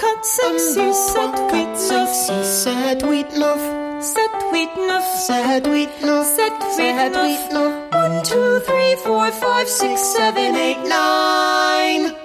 1, 0.00 0.16
2, 0.22 0.58
3, 0.72 0.92
4, 0.92 1.32
5, 1.50 1.76
6, 1.76 1.92
7, 1.92 1.92
8, 1.92 1.92
9. 1.92 2.06
6, 2.06 2.48
7, 2.48 3.12
8, 3.12 3.32
9. 3.36 4.02
7, 4.02 4.54
8, 4.56 4.76
9. 4.76 5.02
7, 5.02 5.74
8, 5.74 5.88
9. 6.00 6.24
7, 6.24 7.16
8, 7.16 7.52
9. 7.52 7.90
1, 7.90 8.24
2, 8.24 8.60
3, 8.60 8.96
4, 8.96 9.30
5, 9.30 9.68
6, 9.68 10.00
7, 10.00 10.56
8, 10.56 10.78
9. 10.88 12.16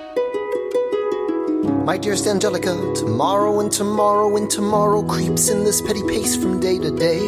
My 1.86 1.98
dearest 1.98 2.28
Angelica, 2.28 2.94
tomorrow 2.96 3.60
and 3.60 3.72
tomorrow 3.72 4.36
and 4.38 4.50
tomorrow 4.50 5.04
creeps 5.04 5.50
in 5.50 5.66
this 5.66 5.82
petty 5.82 6.02
pace 6.08 6.38
from 6.38 6.62
day 6.62 6.80
to 6.80 6.92
day. 6.92 7.20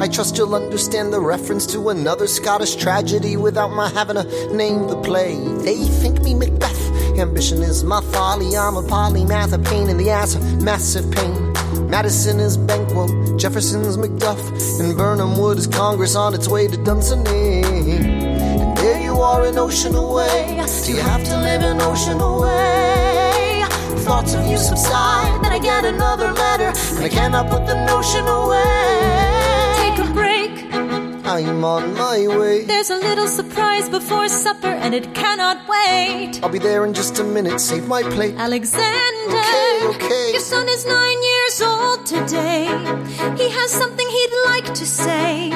I 0.00 0.08
trust 0.08 0.38
you'll 0.38 0.54
understand 0.54 1.12
the 1.12 1.20
reference 1.20 1.66
to 1.72 1.90
another 1.90 2.26
Scottish 2.26 2.76
tragedy 2.76 3.36
without 3.36 3.72
my 3.72 3.90
having 3.90 4.16
to 4.16 4.24
name 4.56 4.88
the 4.88 4.96
play. 5.02 5.36
They 5.58 5.76
think 5.76 6.22
me 6.22 6.34
Macbeth. 6.34 6.75
Ambition 7.18 7.62
is 7.62 7.82
my 7.82 8.02
folly. 8.12 8.56
I'm 8.56 8.76
a 8.76 8.82
polymath, 8.82 9.52
a 9.52 9.58
pain 9.58 9.88
in 9.88 9.96
the 9.96 10.10
ass, 10.10 10.34
a 10.34 10.40
massive 10.62 11.10
pain. 11.10 11.52
Madison 11.88 12.40
is 12.40 12.56
Banquo, 12.58 13.06
Jefferson's 13.38 13.96
Macduff, 13.96 14.38
and 14.80 14.96
Burnham 14.96 15.38
Wood 15.38 15.56
is 15.56 15.66
Congress 15.66 16.14
on 16.14 16.34
its 16.34 16.46
way 16.46 16.68
to 16.68 16.76
Dunsany. 16.76 17.62
And 17.64 18.76
there 18.76 19.00
you 19.00 19.14
are, 19.20 19.46
an 19.46 19.56
ocean 19.56 19.94
away. 19.94 20.60
Do 20.84 20.92
you 20.92 21.00
have 21.00 21.24
to 21.24 21.36
live 21.38 21.62
an 21.62 21.80
ocean 21.80 22.20
away? 22.20 23.64
Thoughts 24.04 24.34
of 24.34 24.46
you 24.46 24.58
subside, 24.58 25.42
then 25.42 25.52
I 25.52 25.58
get 25.58 25.84
another 25.84 26.32
letter, 26.32 26.72
and 26.96 27.04
I 27.04 27.08
cannot 27.08 27.50
put 27.50 27.66
the 27.66 27.86
notion 27.86 28.26
away. 28.26 29.25
Take 31.36 31.46
a 31.46 31.50
break. 31.50 31.56
I'm 31.56 31.64
on 31.64 31.94
my 31.94 32.38
way. 32.38 32.64
There's 32.64 32.90
a 32.90 32.96
little 32.96 33.28
surprise 33.28 33.88
before 33.90 34.28
supper, 34.28 34.68
and 34.68 34.94
it 34.94 35.14
cannot 35.14 35.58
wait. 35.68 36.40
I'll 36.42 36.48
be 36.48 36.58
there 36.58 36.84
in 36.86 36.94
just 36.94 37.18
a 37.18 37.24
minute. 37.24 37.60
Save 37.60 37.86
my 37.86 38.02
plate. 38.02 38.34
Alexander, 38.36 39.36
Okay, 39.36 39.80
okay. 39.84 40.30
your 40.32 40.40
son 40.40 40.66
is 40.68 40.86
nine 40.86 41.22
years 41.22 41.60
old 41.62 42.06
today. 42.06 42.64
He 43.36 43.50
has 43.50 43.70
something 43.70 44.08
he'd 44.08 44.34
like 44.46 44.72
to 44.74 44.86
say. 44.86 45.50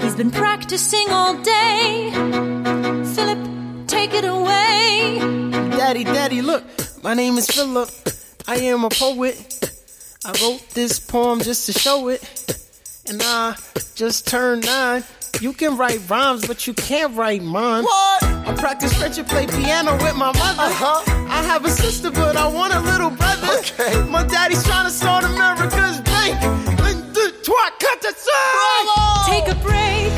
He's 0.00 0.16
been 0.16 0.30
practicing 0.30 1.08
all 1.10 1.34
day. 1.42 2.10
Philip, 3.14 3.42
take 3.86 4.14
it 4.14 4.24
away. 4.24 5.18
Daddy, 5.76 6.04
daddy, 6.04 6.40
look, 6.40 6.64
my 7.02 7.12
name 7.14 7.36
is 7.36 7.46
Philip. 7.50 7.90
I 8.48 8.56
am 8.72 8.84
a 8.84 8.90
poet. 8.90 9.36
I 10.24 10.32
wrote 10.40 10.64
this 10.70 10.98
poem 11.00 11.40
just 11.40 11.66
to 11.66 11.72
show 11.72 12.08
it. 12.08 12.22
And 13.08 13.20
I 13.20 13.56
just 13.96 14.28
turned 14.28 14.64
nine. 14.64 15.02
You 15.40 15.52
can 15.52 15.76
write 15.76 15.98
rhymes, 16.08 16.46
but 16.46 16.66
you 16.68 16.74
can't 16.74 17.16
write 17.16 17.42
mine. 17.42 17.82
What? 17.82 18.22
I 18.22 18.54
practice 18.56 18.96
French 18.96 19.18
and 19.18 19.26
play 19.26 19.46
piano 19.46 19.92
with 19.94 20.14
my 20.14 20.32
mother. 20.32 20.62
Uh-huh. 20.62 21.02
I 21.28 21.42
have 21.42 21.64
a 21.64 21.70
sister, 21.70 22.12
but 22.12 22.36
I 22.36 22.46
want 22.46 22.72
a 22.72 22.80
little 22.80 23.10
brother. 23.10 23.48
Okay. 23.58 24.08
My 24.08 24.22
daddy's 24.24 24.62
trying 24.62 24.86
to 24.86 24.92
start 24.92 25.24
America's 25.24 26.00
bank. 26.02 26.42
And 26.42 27.14
the 27.14 27.34
twat 27.42 27.72
cut 27.80 28.00
the 28.02 28.12
Take 29.26 29.48
a 29.48 29.58
break. 29.62 30.12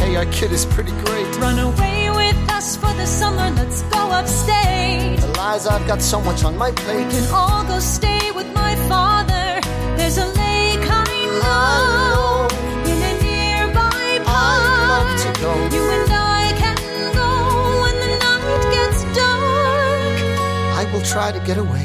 Hey, 0.00 0.16
our 0.16 0.26
kid 0.26 0.50
is 0.52 0.64
pretty 0.64 0.92
great. 1.04 1.36
Run 1.36 1.58
away 1.58 2.08
with 2.10 2.50
us 2.50 2.76
for 2.76 2.92
the 2.94 3.06
summer. 3.06 3.50
Let's 3.50 3.82
go 3.82 3.98
upstate. 3.98 5.22
Eliza, 5.22 5.72
I've 5.72 5.86
got 5.86 6.00
so 6.00 6.22
much 6.22 6.42
on 6.42 6.56
my 6.56 6.70
plate. 6.70 7.04
We 7.04 7.10
can 7.10 7.30
all 7.34 7.64
go 7.64 7.78
stay 7.80 8.30
with 8.32 8.50
my 8.54 8.76
father. 8.88 9.60
There's 9.98 10.16
a 10.16 10.26
lake 10.26 10.53
I 11.44 12.48
in 12.90 12.98
a 13.10 13.12
nearby 13.22 14.20
park. 14.24 15.08
to 15.22 15.30
go. 15.40 15.52
You 15.76 15.84
and 15.96 16.12
I 16.12 16.52
can 16.62 16.76
go 17.14 17.30
when 17.82 17.96
the 18.02 18.10
night 18.24 18.62
gets 18.76 19.00
dark. 19.16 20.78
I 20.80 20.90
will 20.92 21.02
try 21.02 21.32
to 21.32 21.40
get 21.40 21.58
away. 21.58 21.84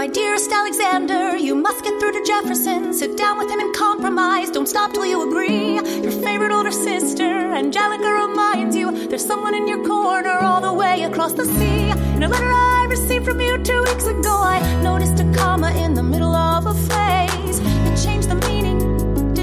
My 0.00 0.06
dearest 0.06 0.50
Alexander, 0.50 1.36
you 1.36 1.54
must 1.54 1.84
get 1.84 2.00
through 2.00 2.12
to 2.12 2.24
Jefferson. 2.24 2.94
Sit 2.94 3.18
down 3.18 3.36
with 3.36 3.50
him 3.50 3.60
and 3.60 3.74
compromise. 3.74 4.50
Don't 4.50 4.66
stop 4.68 4.94
till 4.94 5.04
you 5.04 5.28
agree. 5.28 5.74
Your 5.74 6.12
favorite 6.12 6.52
older 6.52 6.70
sister, 6.70 7.52
Angelica, 7.52 8.10
reminds 8.26 8.74
you 8.74 9.08
there's 9.08 9.26
someone 9.26 9.54
in 9.54 9.68
your 9.68 9.84
corner 9.86 10.38
all 10.38 10.60
the 10.62 10.72
way 10.72 11.02
across 11.02 11.34
the 11.34 11.44
sea. 11.44 11.90
In 12.16 12.22
a 12.22 12.28
letter 12.28 12.50
I 12.50 12.86
received 12.88 13.26
from 13.26 13.40
you 13.42 13.58
two 13.62 13.82
weeks 13.82 14.06
ago, 14.06 14.40
I 14.42 14.58
noticed 14.82 15.20
a 15.20 15.30
comma 15.34 15.70
in 15.72 15.92
the 15.92 16.02
middle 16.02 16.34
of 16.34 16.64
a 16.66 16.74
phrase. 16.88 17.60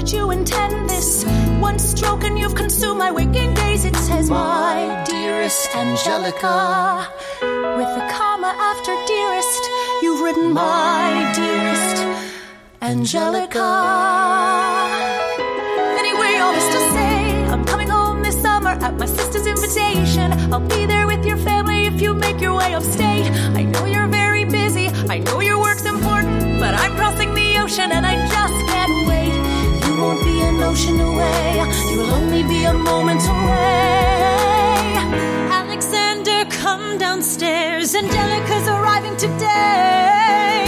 Did 0.08 0.16
you 0.16 0.30
intend 0.30 0.88
this? 0.88 1.26
One 1.60 1.78
stroke 1.78 2.24
and 2.24 2.38
you've 2.38 2.54
consumed 2.54 2.98
my 2.98 3.10
waking 3.10 3.52
days. 3.52 3.84
It 3.84 3.94
says, 3.94 4.30
My 4.30 5.04
dearest 5.06 5.76
Angelica. 5.76 7.06
With 7.42 7.92
a 8.02 8.08
comma 8.10 8.56
after 8.58 8.92
dearest, 9.06 9.62
You've 10.00 10.22
written 10.22 10.54
my 10.54 11.30
dearest 11.36 11.96
Angelica. 12.80 13.68
Anyway, 15.98 16.32
all 16.40 16.54
this 16.54 16.68
to 16.72 16.80
say, 16.96 17.44
I'm 17.52 17.66
coming 17.66 17.88
home 17.88 18.22
this 18.22 18.40
summer 18.40 18.70
at 18.70 18.96
my 18.96 19.04
sister's 19.04 19.46
invitation. 19.46 20.32
I'll 20.50 20.66
be 20.66 20.86
there 20.86 21.06
with 21.06 21.26
your 21.26 21.36
family 21.36 21.84
if 21.84 22.00
you 22.00 22.14
make 22.14 22.40
your 22.40 22.54
way 22.56 22.72
upstate. 22.72 23.30
I 23.60 23.64
know 23.64 23.84
you're 23.84 24.08
very 24.08 24.46
busy, 24.46 24.86
I 25.10 25.18
know 25.18 25.40
your 25.40 25.60
work's 25.60 25.84
important, 25.84 26.60
but 26.60 26.72
I'm 26.72 26.96
crossing 26.96 27.34
the 27.34 27.58
ocean 27.58 27.92
and 27.92 28.06
I 28.06 28.14
just 28.26 28.57
won't 30.00 30.22
be 30.24 30.40
an 30.40 30.62
ocean 30.62 31.00
away, 31.00 31.64
you'll 31.90 32.10
only 32.12 32.42
be 32.42 32.64
a 32.64 32.72
moment 32.72 33.22
away. 33.22 34.94
Alexander, 35.50 36.44
come 36.50 36.98
downstairs. 36.98 37.94
Angelica's 37.94 38.68
arriving 38.68 39.16
today. 39.16 40.64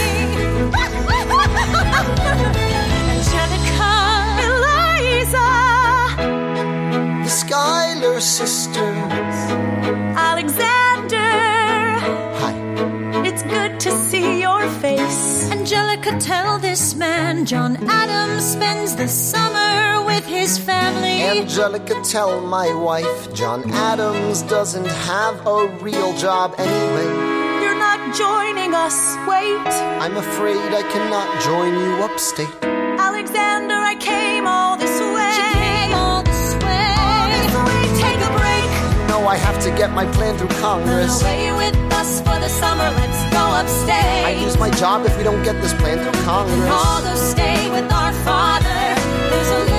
Angelica, 3.13 3.93
Eliza, 4.47 5.49
The 7.23 7.31
Skylar 7.39 8.19
sisters. 8.19 9.37
Alexander. 10.17 10.80
Good 13.51 13.81
to 13.81 13.91
see 13.91 14.39
your 14.39 14.61
face. 14.79 15.51
Angelica, 15.51 16.17
tell 16.19 16.57
this 16.57 16.95
man 16.95 17.45
John 17.45 17.75
Adams 17.89 18.45
spends 18.53 18.95
the 18.95 19.09
summer 19.09 20.05
with 20.05 20.25
his 20.25 20.57
family. 20.57 21.21
Angelica, 21.21 22.01
tell 22.03 22.39
my 22.39 22.73
wife 22.73 23.33
John 23.33 23.69
Adams 23.71 24.41
doesn't 24.43 24.87
have 24.87 25.45
a 25.45 25.67
real 25.81 26.15
job 26.17 26.55
anyway. 26.57 27.07
You're 27.61 27.77
not 27.77 28.15
joining 28.15 28.73
us. 28.73 28.97
Wait. 29.27 29.67
I'm 30.03 30.15
afraid 30.15 30.73
I 30.81 30.83
cannot 30.93 31.27
join 31.43 31.73
you 31.83 31.91
upstate. 32.07 32.55
Alexander, 32.63 33.75
I 33.75 33.95
came 33.95 34.47
all 34.47 34.77
this 34.77 34.97
way. 35.15 35.31
She 35.35 35.45
came 35.59 35.93
all 35.93 36.23
this 36.23 36.55
way. 36.63 36.95
All 37.03 37.27
this 37.35 37.51
way. 37.67 37.81
Take 37.99 38.21
a 38.23 38.31
break. 38.39 38.69
No, 39.09 39.27
I 39.27 39.35
have 39.35 39.61
to 39.65 39.69
get 39.71 39.91
my 39.91 40.05
plan 40.13 40.37
through 40.37 40.55
Congress. 40.61 41.21
For 42.25 42.39
the 42.39 42.49
summer. 42.49 42.89
Let's 43.01 43.21
go 43.33 43.43
upstate. 43.61 44.25
I 44.25 44.35
lose 44.43 44.57
my 44.57 44.69
job 44.71 45.05
if 45.05 45.17
we 45.17 45.23
don't 45.23 45.43
get 45.43 45.59
this 45.61 45.73
plan 45.73 45.97
through 45.99 46.23
Congress. 46.23 46.69
Although 46.69 47.15
stay 47.15 47.69
with 47.69 47.91
our 47.91 48.13
father. 48.25 48.79
There's 49.29 49.49
a 49.49 49.70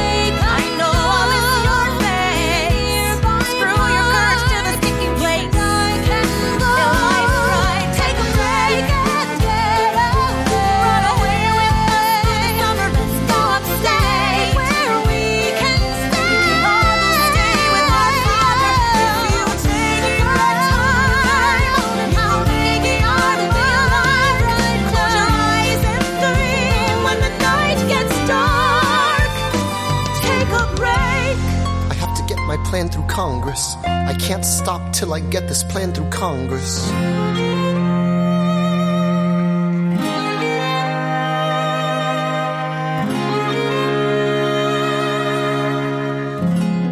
Congress. 33.13 33.77
I 33.85 34.15
can't 34.15 34.43
stop 34.43 34.95
till 34.95 35.13
I 35.13 35.21
get 35.21 35.47
this 35.47 35.63
plan 35.63 35.93
through 35.93 36.09
Congress. 36.09 36.91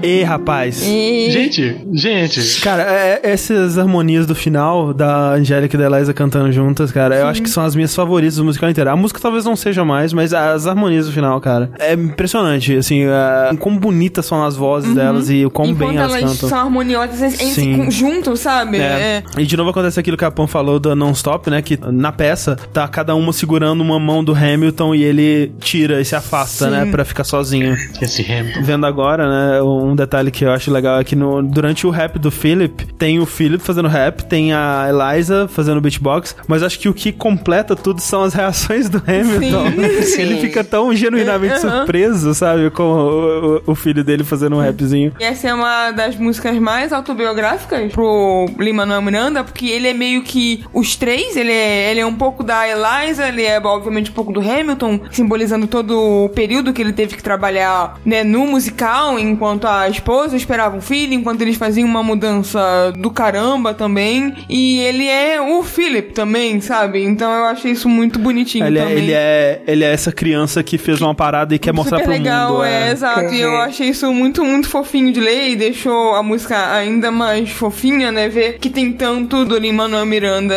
E 0.02 0.22
rapaz. 0.22 0.80
Gente, 0.82 1.76
gente. 1.92 2.60
Cara, 2.60 2.82
é- 2.82 3.20
essas 3.22 3.76
harmonias 3.78 4.26
do 4.26 4.34
final 4.34 4.94
da 4.94 5.32
Angélica 5.32 5.76
e 5.76 5.78
da 5.78 5.86
Eliza 5.96 6.14
cantando 6.14 6.50
juntas, 6.52 6.90
cara, 6.90 7.16
eu 7.16 7.26
acho 7.26 7.42
que 7.42 7.50
são 7.50 7.62
as 7.64 7.74
minhas 7.74 7.94
favoritas 7.94 8.36
do 8.36 8.44
musical 8.44 8.70
inteiro. 8.70 8.90
A 8.90 8.96
música 8.96 9.20
talvez 9.20 9.44
não 9.44 9.54
seja 9.56 9.84
mais, 9.84 10.12
mas 10.12 10.32
as 10.32 10.66
harmonias 10.66 11.06
do 11.06 11.12
final, 11.12 11.40
cara, 11.40 11.70
é 11.78 11.92
impressionante, 11.92 12.76
assim, 12.76 13.04
é, 13.04 13.54
como 13.58 13.78
bonitas 13.78 14.24
são 14.26 14.42
as 14.44 14.56
vozes 14.56 14.94
delas 14.94 15.28
e 15.30 15.44
o 15.44 15.50
quão 15.50 15.68
Enquanto 15.68 15.88
bem 15.88 15.98
elas, 15.98 16.14
elas 16.16 16.32
cantam. 16.32 16.48
são 16.48 16.58
harmoniosas 16.58 17.40
em 17.40 17.50
Sim. 17.52 17.76
conjunto, 17.76 18.36
sabe? 18.36 18.78
É. 18.78 19.22
E 19.36 19.44
de 19.44 19.56
novo 19.56 19.70
acontece 19.70 20.00
aquilo 20.00 20.16
que 20.16 20.24
a 20.24 20.30
Pam 20.30 20.46
falou 20.46 20.78
da 20.80 20.94
non-stop, 20.94 21.50
né? 21.50 21.60
Que 21.62 21.78
na 21.92 22.10
peça 22.12 22.56
tá 22.72 22.86
cada 22.88 23.14
uma 23.14 23.32
segurando 23.32 23.80
uma 23.82 23.98
mão 23.98 24.24
do 24.24 24.34
Hamilton 24.34 24.94
e 24.94 25.02
ele 25.02 25.52
tira 25.60 26.00
e 26.00 26.04
se 26.04 26.16
afasta, 26.16 26.64
Sim. 26.66 26.70
né? 26.70 26.86
Pra 26.90 27.04
ficar 27.04 27.24
sozinho. 27.24 27.76
Esse 28.00 28.22
Hamilton. 28.22 28.62
Vendo 28.62 28.86
agora, 28.86 29.28
né? 29.28 29.62
Um 29.62 29.89
detalhe 29.94 30.30
que 30.30 30.44
eu 30.44 30.50
acho 30.52 30.70
legal 30.70 30.98
é 31.00 31.04
que 31.04 31.14
no, 31.16 31.42
durante 31.42 31.86
o 31.86 31.90
rap 31.90 32.18
do 32.18 32.30
Philip, 32.30 32.86
tem 32.94 33.18
o 33.18 33.26
Philip 33.26 33.62
fazendo 33.62 33.88
rap, 33.88 34.24
tem 34.24 34.52
a 34.52 34.86
Eliza 34.88 35.48
fazendo 35.48 35.80
beatbox, 35.80 36.36
mas 36.46 36.62
acho 36.62 36.78
que 36.78 36.88
o 36.88 36.94
que 36.94 37.12
completa 37.12 37.74
tudo 37.76 38.00
são 38.00 38.22
as 38.22 38.34
reações 38.34 38.88
do 38.88 38.98
Hamilton. 39.06 39.70
Sim. 40.02 40.20
Ele 40.22 40.36
fica 40.40 40.62
tão 40.62 40.94
genuinamente 40.94 41.54
aham. 41.66 41.78
surpreso, 41.78 42.34
sabe? 42.34 42.70
Com 42.70 42.82
o, 42.84 43.56
o- 43.56 43.62
o 43.68 43.74
filho 43.74 44.04
dele 44.04 44.24
fazendo 44.24 44.56
um 44.56 44.60
rapzinho. 44.60 45.12
E 45.18 45.24
essa 45.24 45.48
é 45.48 45.54
uma 45.54 45.90
das 45.92 46.16
músicas 46.16 46.56
mais 46.58 46.92
autobiográficas 46.92 47.92
pro 47.92 48.46
Lin-Manuel 48.58 49.02
Miranda, 49.02 49.44
porque 49.44 49.66
ele 49.66 49.88
é 49.88 49.94
meio 49.94 50.22
que 50.22 50.64
os 50.72 50.96
três, 50.96 51.36
ele 51.36 51.52
é, 51.52 51.90
ele 51.90 52.00
é 52.00 52.06
um 52.06 52.14
pouco 52.14 52.42
da 52.42 52.66
Eliza, 52.68 53.28
ele 53.28 53.42
é 53.44 53.58
obviamente 53.60 54.10
um 54.10 54.14
pouco 54.14 54.32
do 54.32 54.40
Hamilton, 54.40 55.00
simbolizando 55.10 55.66
todo 55.66 55.98
o 55.98 56.28
período 56.30 56.72
que 56.72 56.80
ele 56.82 56.92
teve 56.92 57.16
que 57.16 57.22
trabalhar 57.22 57.98
né, 58.04 58.22
no 58.24 58.46
musical, 58.46 59.18
enquanto 59.18 59.66
a 59.66 59.79
esposa 59.88 60.36
esperava 60.36 60.76
um 60.76 60.80
filho, 60.80 61.12
enquanto 61.14 61.40
eles 61.42 61.56
faziam 61.56 61.88
uma 61.88 62.02
mudança 62.02 62.92
do 62.98 63.10
caramba 63.10 63.74
também. 63.74 64.34
E 64.48 64.78
ele 64.80 65.06
é 65.06 65.40
o 65.40 65.62
Philip 65.62 66.12
também, 66.12 66.60
sabe? 66.60 67.02
Então 67.02 67.30
eu 67.32 67.44
achei 67.44 67.72
isso 67.72 67.88
muito 67.88 68.18
bonitinho 68.18 68.66
Ele 68.66 68.78
é, 68.78 68.82
também. 68.82 68.98
ele, 68.98 69.12
é, 69.12 69.62
ele 69.66 69.84
é 69.84 69.92
essa 69.92 70.12
criança 70.12 70.62
que 70.62 70.78
fez 70.78 71.00
uma 71.00 71.14
parada 71.14 71.54
e 71.54 71.58
quer 71.58 71.72
mostrar 71.72 71.98
Super 71.98 72.08
pro 72.14 72.18
legal, 72.18 72.52
mundo. 72.54 72.64
é, 72.64 72.92
exato. 72.92 73.32
E 73.34 73.40
eu 73.40 73.56
achei 73.58 73.88
isso 73.88 74.12
muito, 74.12 74.44
muito 74.44 74.68
fofinho 74.68 75.12
de 75.12 75.20
ler 75.20 75.50
e 75.50 75.56
deixou 75.56 76.14
a 76.14 76.22
música 76.22 76.72
ainda 76.74 77.10
mais 77.10 77.50
fofinha, 77.50 78.10
né? 78.12 78.28
Ver 78.28 78.58
que 78.58 78.68
tem 78.70 78.92
tanto 78.92 79.44
do 79.44 79.56
Lin-Manuel 79.58 80.06
Miranda 80.06 80.54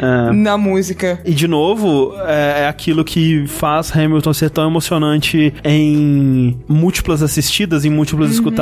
É. 0.00 0.32
na 0.32 0.56
música. 0.56 1.20
E 1.24 1.32
de 1.32 1.46
novo, 1.48 2.14
é, 2.26 2.62
é 2.62 2.68
aquilo 2.68 3.04
que 3.04 3.46
faz 3.46 3.94
Hamilton 3.94 4.32
ser 4.32 4.50
tão 4.50 4.66
emocionante 4.68 5.52
em 5.64 6.56
múltiplas 6.68 7.22
assistidas, 7.22 7.84
em 7.84 7.90
múltiplas 7.90 8.28
Uhum. 8.28 8.34
escutadas, 8.34 8.61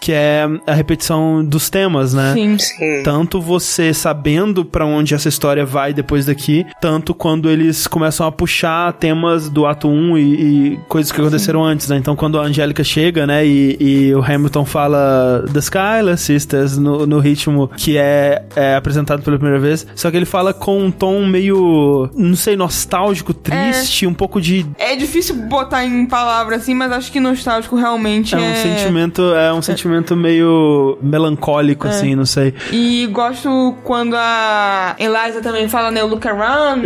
que 0.00 0.12
é 0.12 0.46
a 0.66 0.74
repetição 0.74 1.44
dos 1.44 1.70
temas, 1.70 2.14
né? 2.14 2.32
Sim. 2.34 2.58
Sim. 2.58 3.02
Tanto 3.02 3.40
você 3.40 3.92
sabendo 3.94 4.64
pra 4.64 4.84
onde 4.84 5.14
essa 5.14 5.28
história 5.28 5.64
vai 5.64 5.92
depois 5.92 6.26
daqui, 6.26 6.66
tanto 6.80 7.14
quando 7.14 7.50
eles 7.50 7.86
começam 7.86 8.26
a 8.26 8.32
puxar 8.32 8.92
temas 8.94 9.48
do 9.48 9.66
ato 9.66 9.88
1 9.88 10.18
e, 10.18 10.22
e 10.22 10.80
coisas 10.88 11.12
que 11.12 11.20
aconteceram 11.20 11.64
antes, 11.64 11.88
né? 11.88 11.96
Então 11.96 12.16
quando 12.16 12.38
a 12.38 12.42
Angélica 12.42 12.82
chega, 12.82 13.26
né, 13.26 13.46
e, 13.46 13.76
e 13.80 14.14
o 14.14 14.22
Hamilton 14.22 14.64
fala 14.64 15.44
The 15.52 15.58
Skylar 15.58 16.16
Sisters 16.16 16.78
no, 16.78 17.06
no 17.06 17.18
ritmo 17.18 17.68
que 17.76 17.96
é, 17.96 18.44
é 18.56 18.74
apresentado 18.74 19.22
pela 19.22 19.36
primeira 19.36 19.60
vez, 19.60 19.86
só 19.94 20.10
que 20.10 20.16
ele 20.16 20.26
fala 20.26 20.52
com 20.52 20.84
um 20.84 20.90
tom 20.90 21.24
meio, 21.26 22.08
não 22.14 22.36
sei, 22.36 22.56
nostálgico, 22.56 23.32
triste, 23.34 24.06
um 24.06 24.14
pouco 24.14 24.40
de 24.40 24.66
É 24.78 24.96
difícil 24.96 25.34
botar 25.34 25.84
em 25.84 26.06
palavras 26.06 26.62
assim, 26.62 26.74
mas 26.74 26.92
acho 26.92 27.12
que 27.12 27.20
nostálgico 27.20 27.76
realmente 27.76 28.34
é 28.34 28.38
é. 28.38 28.50
um 28.50 28.54
sentimento, 28.54 29.22
é 29.38 29.52
um 29.52 29.62
sentimento 29.62 30.14
meio 30.16 30.98
melancólico 31.02 31.86
É. 31.86 31.90
assim, 31.90 32.14
não 32.14 32.26
sei. 32.26 32.54
E 32.72 33.06
gosto 33.06 33.74
quando 33.84 34.14
a 34.16 34.96
Eliza 34.98 35.40
também 35.42 35.68
fala, 35.68 35.90
né, 35.90 36.02
o 36.02 36.06
look 36.06 36.26
around, 36.26 36.82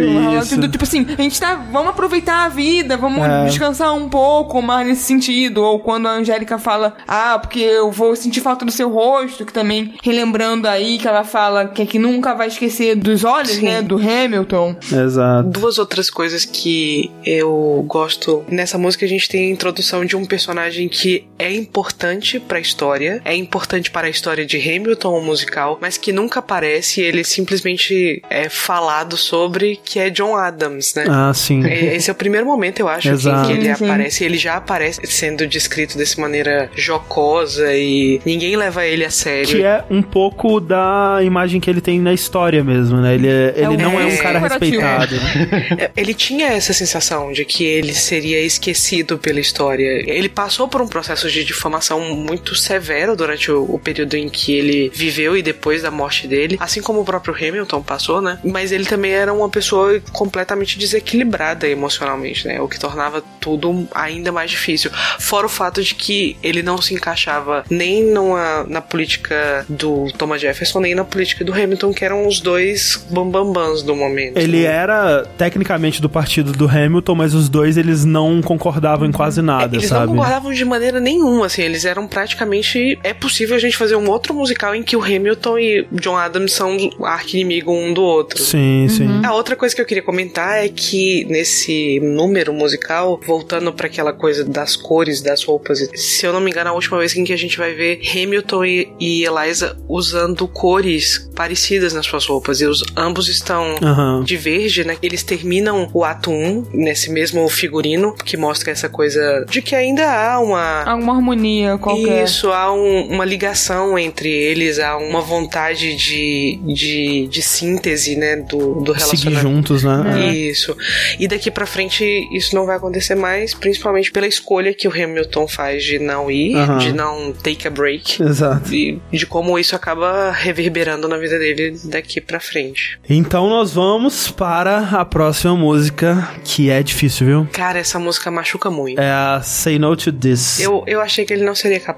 tipo 0.70 0.84
assim, 0.84 1.06
a 1.18 1.22
gente 1.22 1.40
tá, 1.40 1.54
vamos 1.72 1.90
aproveitar 1.90 2.44
a 2.44 2.48
vida, 2.48 2.96
vamos 2.96 3.22
É. 3.24 3.44
descansar 3.46 3.94
um 3.94 4.08
pouco 4.08 4.60
mais 4.62 4.86
nesse 4.86 5.02
sentido. 5.02 5.62
Ou 5.62 5.78
quando 5.80 6.06
a 6.06 6.12
Angélica 6.12 6.58
fala, 6.58 6.94
ah, 7.06 7.38
porque 7.38 7.60
eu 7.60 7.90
vou 7.90 8.14
sentir 8.16 8.40
falta 8.40 8.64
do 8.64 8.72
seu 8.72 8.90
rosto, 8.90 9.44
que 9.44 9.52
também, 9.52 9.94
relembrando 10.02 10.68
aí 10.68 10.98
que 10.98 11.06
ela 11.08 11.24
fala 11.24 11.66
que, 11.66 11.82
é 11.82 11.86
que 11.86 11.98
nunca 11.98 12.34
vai 12.34 12.48
esquecer 12.48 12.94
dos 12.96 13.24
olhos, 13.24 13.52
Sim. 13.52 13.64
né, 13.66 13.82
do 13.82 13.96
Hamilton. 13.96 14.76
Exato. 14.92 15.48
Duas 15.48 15.78
outras 15.78 16.10
coisas 16.10 16.44
que 16.44 17.10
eu 17.24 17.84
gosto 17.86 18.44
nessa 18.48 18.76
música, 18.78 19.04
a 19.04 19.08
gente 19.08 19.28
tem 19.28 19.48
a 19.48 19.50
introdução 19.50 20.04
de 20.04 20.16
um 20.16 20.24
personagem 20.24 20.88
que 20.88 21.26
é 21.38 21.52
importante 21.54 22.40
pra 22.43 22.60
história, 22.60 23.20
é 23.24 23.35
importante 23.35 23.90
para 23.90 24.06
a 24.06 24.10
história 24.10 24.44
de 24.44 24.56
Hamilton, 24.59 25.19
o 25.19 25.23
musical, 25.23 25.78
mas 25.81 25.97
que 25.97 26.12
nunca 26.12 26.40
aparece, 26.40 27.01
ele 27.01 27.24
simplesmente 27.24 28.23
é 28.31 28.48
falado 28.48 29.16
sobre 29.16 29.81
que 29.85 29.98
é 29.98 30.10
John 30.10 30.36
Adams, 30.36 30.94
né? 30.94 31.05
Ah, 31.09 31.32
sim. 31.35 31.64
É, 31.66 31.94
Esse 31.97 32.10
é 32.10 32.12
o 32.12 32.16
primeiro 32.16 32.47
momento, 32.47 32.81
eu 32.81 32.89
acho, 32.89 33.09
que, 33.09 33.14
Exato. 33.14 33.47
que 33.48 33.52
ele 33.55 33.74
Sim. 33.74 33.85
aparece. 33.85 34.24
Ele 34.24 34.36
já 34.39 34.56
aparece 34.56 35.01
sendo 35.06 35.47
descrito 35.47 35.97
dessa 35.98 36.20
maneira 36.20 36.70
jocosa 36.74 37.73
e 37.74 38.20
ninguém 38.24 38.56
leva 38.56 38.85
ele 38.85 39.05
a 39.05 39.10
sério. 39.10 39.48
Que 39.56 39.62
é 39.62 39.85
um 39.90 40.02
pouco 40.02 40.60
da 40.60 41.19
imagem 41.23 41.60
que 41.60 41.69
ele 41.70 41.81
tem 41.81 41.98
na 42.01 42.12
história 42.12 42.62
mesmo, 42.62 42.98
né? 43.01 43.14
Ele, 43.14 43.28
é- 43.28 43.55
ele 43.56 43.66
o- 43.69 43.78
não 43.78 44.01
é 44.01 44.05
um 44.06 44.16
cara 44.19 44.39
respeitado. 44.39 45.14
né? 45.16 45.66
É, 45.78 45.90
Ele 45.97 46.14
tinha 46.14 46.48
essa 46.48 46.73
sensação 46.73 47.32
de 47.32 47.44
que 47.44 47.64
ele 47.64 47.93
seria 47.94 48.40
esquecido 48.40 49.19
pela 49.19 49.40
história. 49.40 50.02
Ele 50.10 50.28
passou 50.28 50.69
por 50.69 50.81
um 50.82 50.86
processo 50.89 51.31
de 51.31 51.44
difamação 51.44 52.01
muito 52.32 52.54
severo 52.54 53.14
durante 53.14 53.50
o, 53.50 53.62
o 53.74 53.78
período 53.78 54.14
em 54.14 54.28
que 54.28 54.54
ele 54.54 54.90
viveu 54.94 55.36
e 55.36 55.42
depois 55.42 55.82
da 55.82 55.90
morte 55.90 56.26
dele, 56.26 56.56
assim 56.59 56.80
como 56.80 57.00
o 57.00 57.04
próprio 57.04 57.34
Hamilton 57.34 57.82
passou, 57.82 58.22
né? 58.22 58.38
Mas 58.42 58.72
ele 58.72 58.86
também 58.86 59.12
era 59.12 59.32
uma 59.32 59.50
pessoa 59.50 60.00
completamente 60.12 60.78
desequilibrada 60.78 61.68
emocionalmente, 61.68 62.46
né? 62.46 62.60
O 62.60 62.68
que 62.68 62.78
tornava 62.78 63.22
tudo 63.38 63.86
ainda 63.94 64.32
mais 64.32 64.50
difícil. 64.50 64.90
Fora 65.18 65.46
o 65.46 65.48
fato 65.48 65.82
de 65.82 65.94
que 65.94 66.36
ele 66.42 66.62
não 66.62 66.80
se 66.80 66.94
encaixava 66.94 67.64
nem 67.68 68.04
numa, 68.04 68.64
na 68.64 68.80
política 68.80 69.66
do 69.68 70.10
Thomas 70.16 70.40
Jefferson, 70.40 70.80
nem 70.80 70.94
na 70.94 71.04
política 71.04 71.44
do 71.44 71.52
Hamilton, 71.52 71.92
que 71.92 72.04
eram 72.04 72.26
os 72.26 72.40
dois 72.40 73.04
bambambãs 73.10 73.82
do 73.82 73.94
momento. 73.94 74.38
Ele 74.38 74.64
era 74.64 75.26
tecnicamente 75.36 76.00
do 76.00 76.09
partido 76.09 76.52
do 76.52 76.66
Hamilton, 76.66 77.14
mas 77.14 77.34
os 77.34 77.48
dois 77.48 77.76
eles 77.76 78.04
não 78.04 78.40
concordavam 78.40 79.06
em 79.06 79.12
quase 79.12 79.42
nada, 79.42 79.76
Eles 79.76 79.88
sabe? 79.88 80.06
não 80.06 80.14
concordavam 80.14 80.52
de 80.52 80.64
maneira 80.64 80.98
nenhuma, 80.98 81.46
assim, 81.46 81.62
eles 81.62 81.84
eram 81.84 82.06
praticamente. 82.22 82.98
É 83.02 83.12
possível 83.12 83.56
a 83.56 83.58
gente 83.58 83.76
fazer 83.76 83.96
um 83.96 84.08
outro 84.08 84.32
musical 84.32 84.74
em 84.74 84.82
que 84.82 84.96
o 84.96 85.02
Hamilton 85.02 85.58
e 85.58 85.86
John 85.92 86.16
Adams 86.16 86.52
são 86.52 86.76
arqui-inimigo 87.02 87.72
um 87.72 87.92
do 87.92 88.02
outro. 88.02 88.40
Sim, 88.40 88.86
sim. 88.88 89.20
A 89.24 89.34
outra 89.34 89.56
coisa 89.56 89.74
que 89.74 89.80
eu 89.80 89.86
queria 89.86 90.02
comentar 90.02 90.64
é 90.64 90.68
que 90.68 91.24
nesse 91.24 91.98
número 92.00 92.52
musical, 92.52 93.20
voltando 93.26 93.72
para 93.72 93.86
aquela 93.86 94.12
coisa 94.12 94.44
das 94.44 94.76
cores 94.76 95.20
das 95.20 95.42
roupas, 95.42 95.78
se 95.94 96.24
eu 96.24 96.32
não 96.32 96.40
me 96.40 96.50
engano, 96.50 96.70
a 96.70 96.72
última 96.72 96.98
vez 96.98 97.16
em 97.16 97.24
que 97.24 97.32
a 97.32 97.36
gente 97.36 97.58
vai 97.58 97.74
ver 97.74 98.00
Hamilton 98.14 98.64
e, 98.64 98.92
e 99.00 99.24
Eliza 99.24 99.76
usando 99.88 100.46
cores 100.46 101.28
parecidas 101.34 101.92
nas 101.92 102.06
suas 102.06 102.26
roupas, 102.26 102.60
e 102.60 102.66
os 102.66 102.84
ambos 102.96 103.28
estão 103.28 103.76
Aham. 103.82 104.22
de 104.22 104.36
verde, 104.36 104.84
né? 104.84 104.96
Eles 105.02 105.22
terminam 105.22 105.90
o 105.92 106.04
ato 106.04 106.30
1 106.30 106.68
nesse 106.72 107.10
mesmo 107.10 107.48
figurino, 107.48 108.14
que 108.14 108.36
mostra 108.36 108.70
essa 108.70 108.88
coisa 108.88 109.44
de 109.48 109.60
que 109.60 109.74
ainda 109.74 110.04
há 110.08 110.38
uma. 110.38 110.84
Alguma 110.84 111.14
harmonia 111.14 111.78
qualquer. 112.04 112.24
Isso, 112.24 112.50
há 112.50 112.72
um- 112.72 113.08
uma 113.08 113.24
ligação 113.24 113.98
entre 113.98 114.28
eles, 114.30 114.78
há 114.78 114.96
uma 114.96 115.20
vontade 115.20 115.94
de, 115.96 116.58
de, 116.64 117.26
de 117.28 117.42
síntese, 117.42 118.16
né? 118.16 118.36
Do, 118.36 118.80
do 118.80 118.92
Seguir 118.98 119.28
relacionamento. 119.34 119.40
juntos, 119.42 119.82
né? 119.84 120.28
É. 120.28 120.32
Isso. 120.34 120.76
E 121.18 121.26
daqui 121.28 121.50
pra 121.50 121.66
frente 121.66 122.04
isso 122.32 122.54
não 122.54 122.66
vai 122.66 122.76
acontecer 122.76 123.14
mais, 123.14 123.54
principalmente 123.54 124.10
pela 124.10 124.26
escolha 124.26 124.74
que 124.74 124.86
o 124.88 124.90
Hamilton 124.90 125.46
faz 125.48 125.84
de 125.84 125.98
não 125.98 126.30
ir, 126.30 126.54
de 126.78 126.92
não 126.92 127.32
take 127.32 127.66
a 127.66 127.70
break. 127.70 128.22
Exato. 128.22 128.74
E 128.74 128.98
de 129.12 129.26
como 129.26 129.58
isso 129.58 129.74
acaba 129.76 130.30
reverberando 130.30 131.06
na 131.08 131.16
vida 131.18 131.38
dele 131.38 131.78
daqui 131.84 132.20
pra 132.20 132.40
frente. 132.40 132.98
Então 133.08 133.48
nós 133.48 133.72
vamos 133.72 134.30
para 134.30 134.78
a 134.78 135.04
próxima 135.04 135.56
música, 135.56 136.28
que 136.44 136.70
é 136.70 136.82
difícil, 136.82 137.26
viu? 137.26 137.48
Cara, 137.52 137.78
essa 137.78 137.98
música 137.98 138.30
machuca 138.30 138.70
muito. 138.70 139.00
É 139.00 139.10
a 139.10 139.40
Say 139.42 139.78
No 139.78 139.96
to 139.96 140.12
This. 140.12 140.60
Eu, 140.60 140.82
eu 140.86 141.00
achei 141.00 141.24
que 141.24 141.32
ele 141.32 141.44
não 141.44 141.54
seria 141.54 141.80
capaz. 141.80 141.91